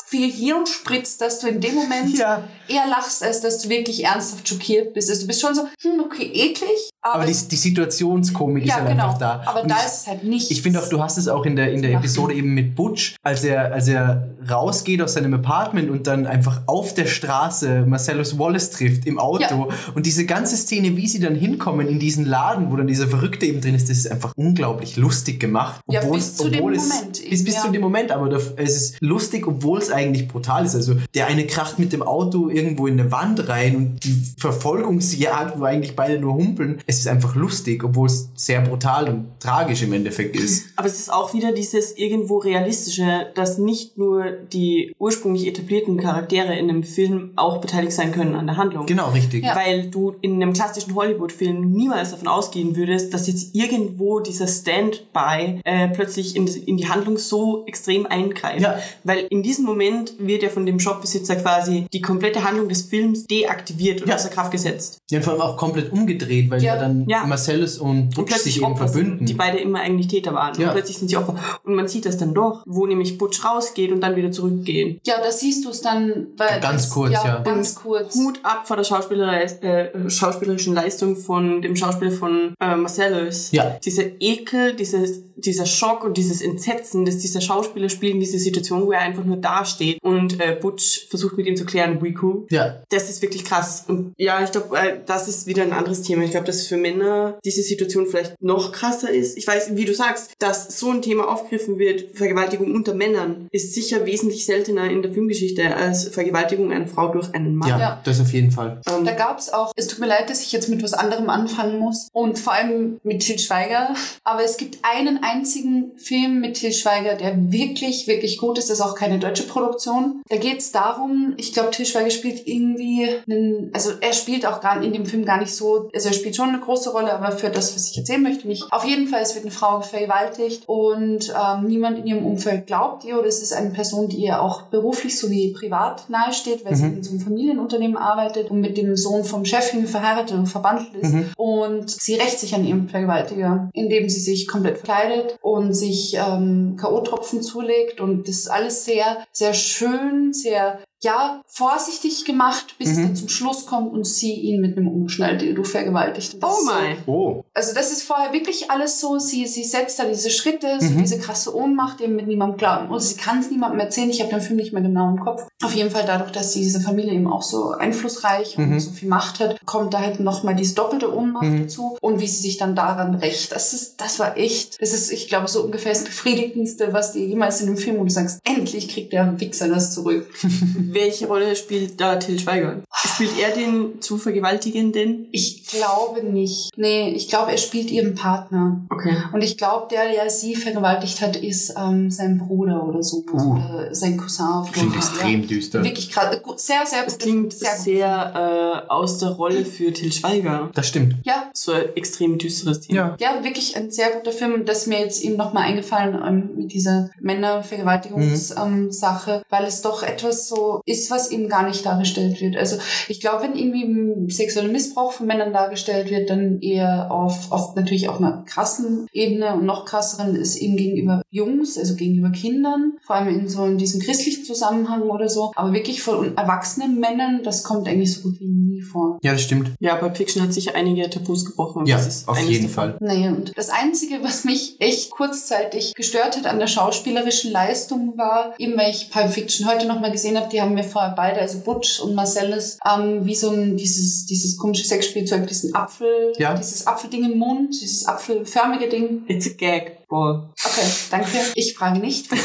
viel 0.09 0.31
Hirn 0.31 0.67
spritzt, 0.67 1.21
dass 1.21 1.41
du 1.41 1.49
in 1.49 1.61
dem 1.61 1.75
Moment 1.75 2.17
Ja. 2.17 2.45
eher 2.69 2.87
lachst, 2.89 3.23
als 3.23 3.41
dass 3.41 3.59
du 3.63 3.69
wirklich 3.69 4.05
ernsthaft 4.05 4.49
schockiert 4.49 4.95
bist. 4.95 5.11
Also 5.11 5.23
du 5.23 5.27
bist 5.29 5.41
schon 5.41 5.55
so, 5.55 5.63
hm, 5.83 6.01
okay, 6.01 6.25
eklig, 6.33 6.91
aber, 7.03 7.15
Aber 7.17 7.27
die, 7.27 7.35
die 7.49 7.57
Situationskomik 7.57 8.65
ist 8.65 8.69
ja, 8.71 8.77
halt 8.77 8.89
genau. 8.89 9.05
einfach 9.07 9.19
da. 9.19 9.43
Aber 9.47 9.63
Und 9.63 9.71
da 9.71 9.77
ich, 9.79 9.87
ist 9.87 10.01
es 10.03 10.07
halt 10.07 10.25
nicht. 10.25 10.51
Ich 10.51 10.63
finde 10.63 10.83
auch, 10.83 10.89
du 10.89 11.03
hast 11.03 11.19
es 11.19 11.29
auch 11.29 11.45
in 11.45 11.57
der, 11.57 11.73
in 11.73 11.83
der. 11.83 11.97
Episode 11.97 12.35
eben 12.35 12.53
mit 12.55 12.75
Butch, 12.75 13.17
als 13.23 13.43
er, 13.45 13.73
als 13.73 13.89
er 13.89 14.29
rausgeht 14.51 15.01
aus 15.01 15.15
seinem 15.15 15.33
Apartment 15.35 15.89
und 15.91 16.07
dann 16.07 16.27
einfach 16.27 16.61
auf 16.67 16.93
der 16.95 17.07
Straße 17.07 17.85
Marcellus 17.87 18.39
Wallace 18.39 18.71
trifft 18.71 19.07
im 19.07 19.19
Auto. 19.19 19.41
Ja. 19.43 19.69
Und 19.97 20.05
diese 20.05 20.27
ganze 20.27 20.57
Szene, 20.59 20.97
wie 20.99 21.09
sie 21.09 21.21
dann 21.21 21.35
hinkommen 21.35 21.89
in 21.89 21.99
diesen 21.99 22.27
Laden, 22.27 22.71
wo 22.71 22.77
dann 22.77 22.87
dieser 22.87 23.09
Verrückte 23.09 23.47
eben 23.47 23.63
drin 23.63 23.75
ist, 23.75 23.89
das 23.89 23.97
ist 23.97 24.11
einfach 24.13 24.35
unglaublich 24.37 24.97
lustig 24.97 25.41
gemacht. 25.41 25.81
Ja, 25.89 26.03
Obwohl- 26.03 26.19
bis 26.19 26.37
zu 26.37 26.51
dem 26.51 26.59
obwohl 26.61 26.75
es, 26.77 26.89
Moment 26.89 27.31
Bis, 27.31 27.45
bis 27.45 27.55
ja. 27.55 27.63
zu 27.63 27.73
dem 27.73 27.81
Moment, 27.81 28.13
aber 28.13 28.29
da- 28.29 28.39
es 28.57 28.77
ist 28.77 28.97
lustig, 29.01 29.47
obwohl 29.47 29.79
es 29.79 29.91
eigentlich 29.91 30.29
brutal 30.29 30.67
ist. 30.67 30.75
Also 30.75 30.97
der 31.15 31.29
eine 31.29 31.47
kracht 31.47 31.79
mit 31.79 31.95
dem 31.95 32.03
Auto 32.03 32.51
irgendwo 32.51 32.87
in 32.87 33.01
eine 33.01 33.11
Wand 33.11 33.49
rein 33.49 33.75
und 33.75 34.05
die 34.05 34.23
Verfolgungsjagd, 34.37 35.59
wo 35.59 35.65
eigentlich 35.65 35.97
beide 35.97 36.19
nur 36.21 36.35
humpeln. 36.35 36.79
Es 36.87 36.99
ist 36.99 37.09
einfach 37.09 37.35
lustig, 37.35 37.83
obwohl 37.83 38.07
es 38.09 38.29
sehr 38.35 38.61
brutal 38.61 39.09
und 39.09 39.27
tragisch 39.41 39.83
im 39.83 39.93
Endeffekt 39.95 40.37
ist. 40.37 40.67
Aber 40.77 40.87
es 40.89 40.99
ist 40.99 41.13
auch 41.13 41.33
wieder 41.33 41.53
dieses 41.53 41.97
irgendwo 41.97 42.39
realistische, 42.39 43.29
dass 43.35 43.59
nicht 43.59 43.97
nur 43.97 44.27
die 44.53 44.95
ursprünglich 44.99 45.47
etablierten 45.47 45.97
Charaktere 45.97 46.55
in 46.59 46.69
einem 46.69 46.83
Film 46.85 47.31
auch 47.37 47.63
beteiligt 47.63 47.93
sein 47.93 48.13
können 48.13 48.35
an 48.35 48.47
der 48.47 48.57
Handlung. 48.59 48.87
Genau, 48.87 49.11
richtig. 49.11 49.45
Ja. 49.45 49.57
Weil 49.57 49.86
du 49.91 50.15
in 50.21 50.35
einem 50.43 50.53
klassischen 50.53 50.95
Hollywood-Film 50.95 51.73
niemals 51.73 52.11
davon 52.11 52.29
ausgehen 52.29 52.77
würdest, 52.77 53.13
dass 53.15 53.27
jetzt 53.27 53.55
irgendwo 53.55 54.21
dieser 54.21 54.47
Standby 54.47 55.61
äh, 55.65 55.89
plötzlich 55.89 56.37
in, 56.37 56.47
in 56.47 56.77
die 56.77 56.89
Handlung 56.89 57.19
so 57.19 57.65
extrem 57.67 58.07
eingreift. 58.07 58.61
Ja. 58.63 58.79
Weil 59.05 59.27
in 59.31 59.43
diesem 59.43 59.65
Moment 59.65 60.15
wird 60.19 60.43
ja 60.43 60.49
von 60.49 60.67
dem 60.67 60.79
Shopbesitzer 60.81 61.37
quasi 61.37 61.87
die 61.93 62.01
komplette 62.01 62.45
Handlung 62.45 62.69
des 62.69 62.83
Films 62.83 63.27
deaktiviert 63.27 64.03
und 64.03 64.09
Ja. 64.09 64.15
außer 64.17 64.29
Kraft 64.29 64.51
gesetzt. 64.53 64.99
Die 65.11 65.17
haben 65.17 65.23
vor 65.23 65.35
allem 65.35 65.43
auch 65.43 65.57
komplett 65.57 65.93
umgedreht, 65.93 66.51
weil 66.51 66.63
Ja. 66.63 66.75
ja, 66.75 66.81
dann 66.81 67.07
Ja. 67.09 67.25
Marcellus 67.27 67.79
und 67.79 67.89
Und 67.89 68.15
Butch 68.15 68.29
sich 68.33 68.35
plötzlich 68.35 68.57
eben 68.59 68.67
Opfer 68.67 68.89
sind, 68.89 69.03
verbünden. 69.05 69.27
die 69.27 69.35
beide 69.35 69.59
immer 69.59 69.81
eigentlich 69.81 70.09
Täter 70.09 70.35
waren. 70.35 70.59
Ja. 70.61 70.69
Und 70.69 70.75
plötzlich 70.75 70.99
sind 70.99 71.09
sie 71.09 71.17
Opfer. 71.17 71.37
Und 71.65 71.75
man 71.75 71.89
sieht 71.89 72.07
das 72.07 72.17
dann 72.19 72.35
doch, 72.35 72.63
wo 72.67 72.87
nämlich 72.87 73.19
Butch 73.19 73.45
rausgeht 73.45 73.93
und 73.93 74.01
dann 74.01 74.17
wieder 74.17 74.31
zurückgehen. 74.31 75.01
Ja, 75.07 75.15
da 75.23 75.31
siehst 75.31 75.65
du 75.65 75.71
es 75.71 75.81
dann. 75.81 76.29
Weil 76.37 76.61
Ganz 76.61 76.83
das, 76.85 76.91
kurz, 76.91 77.13
ja. 77.13 77.41
Ganz 77.43 77.75
kurz. 77.75 78.15
Hut 78.15 78.41
ab 78.43 78.67
vor 78.67 78.77
der 78.77 78.85
Schauspielerei- 78.85 79.43
äh, 79.67 80.11
schauspielerischen 80.11 80.75
Leistung 80.75 81.17
von 81.17 81.63
dem 81.63 81.77
Schauspieler 81.77 82.11
von 82.13 82.55
äh, 82.61 82.77
Marcellus. 82.77 83.51
Ja. 83.53 83.79
Dieser 83.85 84.05
Ekel, 84.21 84.75
dieses, 84.75 85.23
dieser 85.37 85.67
Schock 85.67 86.05
und 86.05 86.17
dieses 86.17 86.41
Entsetzen, 86.41 87.05
dass 87.05 87.19
dieser 87.19 87.41
Schauspieler 87.41 87.89
spielt 87.89 88.15
in 88.15 88.21
dieser 88.21 88.39
Situation, 88.39 88.87
wo 88.87 88.93
er 88.93 89.01
einfach 89.01 89.25
nur 89.25 89.37
dasteht 89.37 89.99
und 90.03 90.41
äh, 90.41 90.57
Butch 90.61 91.07
versucht 91.09 91.37
mit 91.37 91.47
ihm 91.47 91.57
zu 91.57 91.65
klären, 91.65 91.99
Riku. 91.99 92.47
ja, 92.51 92.83
Das 92.91 93.09
ist 93.11 93.23
wirklich 93.23 93.45
krass. 93.45 93.85
Und 93.89 94.13
ja, 94.17 94.43
ich 94.43 94.53
glaube, 94.53 94.77
äh, 94.79 94.99
das 95.07 95.29
ist 95.29 95.47
wieder 95.47 95.63
ein 95.63 95.73
anderes 95.73 96.03
Thema. 96.03 96.25
Ich 96.25 96.31
glaube, 96.31 96.47
dass 96.47 96.67
für 96.67 96.77
Männer 96.77 97.39
diese 97.45 97.63
Situation 97.63 98.07
vielleicht 98.07 98.41
noch 98.43 98.73
krasser 98.73 99.11
ist. 99.11 99.37
Ich 99.37 99.47
weiß, 99.47 99.77
wie 99.77 99.85
du 99.85 99.95
sagst, 99.95 100.33
dass 100.39 100.79
so 100.79 100.91
ein 100.91 101.03
Thema 101.03 101.29
aufgegriffen 101.29 101.79
wird, 101.79 102.17
Vergewaltigung 102.17 102.75
unter 102.75 102.95
Männern, 102.95 103.49
ist 103.53 103.75
sicher 103.75 104.07
wesentlich 104.07 104.47
seltener 104.47 104.91
in 104.91 105.03
der 105.03 105.13
Filmgeschichte 105.13 105.75
als 105.77 106.09
Vergewaltigung 106.09 106.73
einer 106.73 106.87
Frau 106.87 107.09
durch 107.13 107.35
einen 107.35 107.57
Mann. 107.57 107.69
ja, 107.69 107.79
Ja. 107.79 108.01
das 108.05 108.21
auf 108.21 108.33
jeden 108.33 108.51
Fall. 108.51 108.81
Ähm, 108.89 109.05
Da 109.05 109.13
gab's 109.13 109.49
auch, 109.57 109.73
es 109.77 109.87
tut 109.89 109.99
mir 109.99 110.07
leid, 110.07 110.29
dass 110.31 110.43
ich 110.43 110.53
jetzt 110.53 110.69
mit 110.69 110.83
was 110.83 110.93
anderem 110.95 111.31
anfangen 111.31 111.79
muss 111.79 112.09
und 112.13 112.39
vor 112.39 112.53
allem 112.53 113.01
mit 113.03 113.21
Til 113.25 113.39
Schweiger, 113.39 113.95
aber 114.25 114.45
es 114.45 114.57
gibt 114.57 114.79
einen 114.83 115.23
einzigen 115.23 115.93
Film 115.97 116.41
mit 116.41 116.55
Til 116.55 116.73
Schweiger, 116.73 117.15
der 117.15 117.51
wirklich, 117.53 118.07
wirklich 118.07 118.39
gut 118.39 118.59
ist, 118.59 118.71
das 118.71 118.79
ist 118.81 118.85
auch 118.85 118.95
keine 118.95 119.19
deutsche 119.19 119.45
Produktion. 119.45 120.23
Da 120.29 120.37
geht's 120.37 120.73
darum, 120.73 121.35
ich 121.37 121.53
glaube, 121.53 121.71
Til 121.71 121.87
Schweiger 121.87 122.11
spielt 122.11 122.47
irgendwie 122.47 123.09
einen, 123.29 123.71
also 123.73 123.91
er 124.01 124.13
spielt 124.13 124.47
auch 124.47 124.61
gar 124.61 124.83
in 124.83 124.93
dem 124.93 125.07
Film 125.07 125.25
gar 125.25 125.39
nicht 125.41 125.55
so, 125.55 125.89
also 125.95 126.09
er 126.09 126.15
spielt 126.15 126.37
schon 126.37 126.49
eine 126.51 126.61
große 126.61 126.91
Rolle, 126.91 127.13
aber 127.13 127.33
für 127.33 127.51
das, 127.51 127.75
was 127.75 127.91
ich 127.91 127.99
erzählen 127.99 128.23
möchte, 128.23 128.47
nicht. 128.47 128.65
Auf 128.71 128.85
jeden 128.85 129.09
Fall, 129.09 129.23
es 129.23 129.35
wird 129.35 129.45
eine 129.45 129.53
Frau 129.53 129.81
vergewaltigt 129.81 130.63
und 130.67 131.33
ähm, 131.35 131.67
niemand 131.67 131.99
in 131.99 132.07
ihrem 132.07 132.27
Umfeld 132.27 132.67
glaubt 132.67 133.05
ihr 133.05 133.19
oder 133.19 133.27
es 133.29 133.43
ist 133.43 133.53
eine 133.53 133.71
Person, 133.71 134.09
die 134.09 134.19
ihr 134.19 134.41
auch 134.43 134.63
beruflich 134.63 135.19
sowie 135.19 135.53
privat 135.53 136.09
nahesteht, 136.11 136.65
weil 136.65 136.75
sie 136.75 136.85
Mhm. 136.87 136.97
in 136.99 137.03
so 137.05 137.11
einem 137.11 137.21
Familienunternehmen 137.21 137.97
arbeitet 137.97 138.51
und 138.51 138.61
mit 138.61 138.77
dem 138.77 138.97
Sohn 138.97 139.25
vom 139.25 139.45
Chef 139.47 139.73
irgendwie 139.73 139.91
verheiratet 139.91 140.37
und 140.37 140.47
verbandelt 140.47 140.95
ist. 140.95 141.13
Mhm. 141.13 141.33
Und 141.37 141.91
sie 141.91 142.15
rächt 142.15 142.39
sich 142.39 142.55
an 142.55 142.67
ihrem 142.67 142.89
Vergewaltiger, 142.89 143.71
indem 143.73 144.09
sie 144.09 144.21
sich 144.21 144.47
komplett 144.47 144.79
verkleidet 144.79 145.39
und 145.41 145.73
sich 145.73 146.15
ähm, 146.15 146.77
K.O.-Tropfen 146.79 147.41
zulegt. 147.41 148.01
Und 148.01 148.29
das 148.29 148.37
ist 148.37 148.51
alles 148.51 148.85
sehr, 148.85 149.25
sehr 149.33 149.55
schön, 149.55 150.33
sehr 150.33 150.81
ja, 151.07 151.41
vorsichtig 151.47 152.25
gemacht, 152.25 152.75
bis 152.79 152.91
es 152.91 152.97
Mhm. 152.99 153.03
dann 153.05 153.17
zum 153.17 153.29
Schluss 153.29 153.65
kommt 153.67 153.93
und 153.93 154.07
sie 154.07 154.33
ihn 154.35 154.61
mit 154.61 154.77
einem 154.77 154.89
Umschnalldildo 154.89 155.63
vergewaltigt. 155.65 156.35
Und 156.35 156.43
das 156.43 156.59
oh 156.61 156.65
mein. 156.67 156.97
Oh. 157.07 157.45
also 157.55 157.75
das 157.75 157.93
ist 157.93 158.03
vorher 158.03 158.33
wirklich 158.33 158.71
alles 158.71 159.01
so, 159.01 159.19
sie, 159.19 159.47
sie 159.47 159.65
setzt 159.65 159.99
da 159.99 160.05
diese 160.05 160.31
Schritte, 160.31 160.79
so 160.81 160.87
Mhm. 160.91 160.99
diese 161.03 161.19
krasse 161.19 161.55
Ohnmacht, 161.57 162.01
die 162.01 162.09
mit 162.09 162.27
niemandem 162.27 162.59
glauben. 162.59 162.89
Und 162.91 163.01
sie 163.01 163.17
kann 163.17 163.39
es 163.39 163.51
niemandem 163.51 163.81
erzählen, 163.81 164.11
ich 164.11 164.21
habe 164.21 164.31
den 164.31 164.41
Film 164.41 164.57
nicht 164.57 164.73
mehr 164.73 164.83
genau 164.83 165.09
im 165.11 165.21
Kopf. 165.21 165.47
Auf 165.63 165.75
jeden 165.75 165.91
Fall 165.91 166.05
dadurch, 166.07 166.33
dass 166.33 166.53
diese 166.53 166.81
Familie 166.81 167.13
eben 167.15 167.31
auch 167.33 167.43
so 167.43 167.71
einflussreich 167.71 168.59
und 168.59 168.71
Mhm. 168.71 168.81
so 168.81 168.91
viel 168.91 169.09
Macht 169.09 169.41
hat, 169.41 169.59
kommt 169.65 169.95
da 169.95 170.01
halt 170.01 170.21
nochmal 170.21 170.55
diese 170.57 170.75
doppelte 170.75 171.15
Ohnmacht 171.15 171.45
Mhm. 171.47 171.63
dazu. 171.63 171.97
Und 172.01 172.21
wie 172.21 172.27
sie 172.27 172.43
sich 172.43 172.57
dann 172.59 172.75
daran 172.75 173.15
rächt, 173.15 173.53
das 173.53 173.73
ist, 173.73 174.01
das 174.01 174.19
war 174.19 174.37
echt, 174.37 174.83
das 174.83 174.93
ist, 174.93 175.13
ich 175.13 175.29
glaube, 175.29 175.49
so 175.49 175.63
ungefähr 175.63 175.93
das 175.93 176.05
Befriedigendste, 176.05 176.93
was 176.93 177.13
dir 177.13 177.25
jemals 177.27 177.61
in 177.61 177.67
dem 177.69 177.77
Film, 177.77 177.99
wo 177.99 178.05
du 178.05 178.11
sagst, 178.11 178.41
endlich 178.45 178.89
kriegt 178.89 179.13
der 179.13 179.39
Wichser 179.41 179.69
das 179.69 179.95
zurück. 179.95 180.27
Welche 180.97 181.27
Rolle 181.27 181.55
spielt 181.57 182.01
da 182.01 182.17
Till 182.17 182.39
Schweiger? 182.39 182.83
Spielt 182.95 183.39
er 183.39 183.51
den 183.55 184.01
zu 184.01 184.17
Vergewaltigenden? 184.17 185.29
Ich 185.31 185.67
glaube 185.67 186.23
nicht. 186.23 186.71
Nee, 186.77 187.11
ich 187.11 187.29
glaube, 187.29 187.51
er 187.53 187.59
spielt 187.59 187.91
ihren 187.91 188.15
Partner. 188.15 188.81
Okay. 188.89 189.15
Und 189.33 189.43
ich 189.43 189.59
glaube, 189.59 189.89
der, 189.91 190.11
der 190.11 190.31
sie 190.31 190.55
vergewaltigt 190.57 191.21
hat, 191.21 191.37
ist 191.37 191.75
ähm, 191.79 192.11
sein 192.11 192.39
Bruder 192.39 192.83
oder 192.83 193.03
so. 193.03 193.19
Uh. 193.31 193.57
Oder 193.57 193.95
sein 193.95 194.17
Cousin 194.17 194.65
Klingt 194.73 194.91
Fall. 194.95 194.99
extrem 194.99 195.41
Ja. 195.43 195.47
düster. 195.47 195.85
Wirklich 195.85 196.11
krass. 196.11 196.35
Gut, 196.43 196.61
Sehr, 196.61 196.87
sehr 196.87 197.05
Das 197.05 197.19
klingt 197.19 197.53
sehr 197.53 197.77
sehr 197.77 198.85
äh, 198.89 198.91
aus 198.91 199.19
der 199.19 199.31
Rolle 199.31 199.67
für 199.67 199.93
Till 199.93 200.13
Schweiger. 200.13 200.71
Das 200.75 200.89
stimmt. 200.89 201.17
Ja, 201.25 201.51
So 201.53 201.73
ein 201.73 201.95
extrem 201.95 202.39
düsteres 202.39 202.81
Thema. 202.81 203.17
ja, 203.21 203.45
wirklich 203.45 203.77
ein 203.77 203.91
sehr 203.91 204.11
guter 204.11 204.33
Film. 204.33 204.65
Das 204.65 204.79
ist 204.79 204.87
mir 204.87 205.01
jetzt 205.01 205.23
eben 205.23 205.37
nochmal 205.37 205.65
eingefallen 205.65 206.19
ähm, 206.27 206.51
mit 206.57 206.73
dieser 206.73 207.11
Männervergewaltigungssache, 207.21 208.67
ähm, 208.67 208.93
Sache, 208.93 209.43
weil 209.51 209.65
es 209.67 209.83
doch 209.83 210.03
etwas 210.03 210.49
so 210.49 210.76
ist, 210.85 211.11
was 211.11 211.31
eben 211.31 211.49
gar 211.49 211.67
nicht 211.67 211.85
dargestellt 211.85 212.41
wird. 212.41 212.57
Also 212.57 212.77
ich 213.09 213.21
glaube, 213.21 213.45
wenn 213.45 213.57
irgendwie 213.57 214.33
sexueller 214.33 214.69
Missbrauch 214.69 215.13
von 215.13 215.27
Männern 215.27 215.53
dargestellt 215.53 216.11
wird, 216.11 216.31
dann 216.31 216.61
eher 216.61 217.11
auf, 217.11 217.53
auf 217.53 217.75
natürlich 217.75 218.09
auch 218.09 218.19
einer 218.19 218.45
krassen 218.47 219.07
Ebene 219.13 219.55
und 219.55 219.65
noch 219.65 219.85
krasseren 219.85 220.35
ist 220.37 220.57
eben 220.57 220.77
gegenüber 220.77 221.23
Jungs, 221.31 221.79
also 221.79 221.95
gegenüber 221.95 222.31
Kindern, 222.31 222.95
vor 223.05 223.17
allem 223.17 223.29
in 223.29 223.49
so 223.49 223.65
in 223.65 223.79
diesem 223.79 224.01
christlichen 224.01 224.45
Zusammenhang 224.45 225.03
oder 225.03 225.29
so. 225.29 225.53
Aber 225.55 225.73
wirklich 225.73 226.03
von 226.03 226.37
erwachsenen 226.37 227.01
Männern, 227.01 227.43
das 227.43 227.65
kommt 227.65 227.89
eigentlich 227.89 228.15
so 228.15 228.23
gut 228.23 228.41
wie 228.41 228.47
nie 228.47 228.83
vor. 228.83 229.19
Ja, 229.23 229.33
das 229.33 229.43
stimmt. 229.43 229.73
Ja, 229.81 229.97
Pulp 229.97 230.17
Fiction 230.17 230.43
hat 230.43 230.53
sicher 230.53 230.75
einige 230.75 231.09
Tabus 231.11 231.45
gebrochen. 231.45 231.81
und 231.81 231.89
Ja, 231.89 231.97
das 231.97 232.07
ist 232.07 232.29
auf 232.29 232.39
jeden 232.41 232.67
davon. 232.67 232.75
Fall. 232.75 232.97
Naja, 233.01 233.31
und 233.31 233.53
das 233.57 233.71
Einzige, 233.71 234.23
was 234.23 234.45
mich 234.45 234.77
echt 234.81 235.11
kurzzeitig 235.11 235.95
gestört 235.95 236.37
hat 236.37 236.47
an 236.47 236.59
der 236.59 236.67
schauspielerischen 236.67 237.53
Leistung 237.53 238.17
war, 238.17 238.55
eben 238.59 238.77
weil 238.77 238.91
ich 238.91 239.11
Pulp 239.11 239.31
Fiction 239.31 239.67
heute 239.67 239.87
nochmal 239.87 240.13
gesehen 240.13 240.37
habe, 240.37 240.49
die 240.51 240.61
haben 240.67 240.75
mir 240.75 240.85
vorher 240.85 241.15
beide, 241.17 241.41
also 241.41 241.61
Butch 241.61 242.01
und 242.01 242.15
Marcellus, 242.15 242.79
ähm, 242.87 243.25
wie 243.25 243.35
so 243.35 243.51
ein, 243.51 243.77
dieses, 243.77 244.27
dieses 244.27 244.57
komische 244.57 244.85
Sexspielzeug, 244.85 245.47
diesen 245.47 245.75
Apfel, 245.75 246.33
Ja. 246.39 246.55
dieses 246.55 246.87
Apfelding 246.87 247.25
im 247.33 247.39
Mund, 247.39 247.71
dieses 247.81 248.07
apfelförmige 248.07 248.89
Ding. 248.89 249.23
It's 249.29 249.47
a 249.47 249.51
gag 249.57 249.96
ball. 250.09 250.51
Okay, 250.65 250.87
danke. 251.11 251.39
Ich 251.55 251.75
frage 251.75 251.99
nicht. 251.99 252.31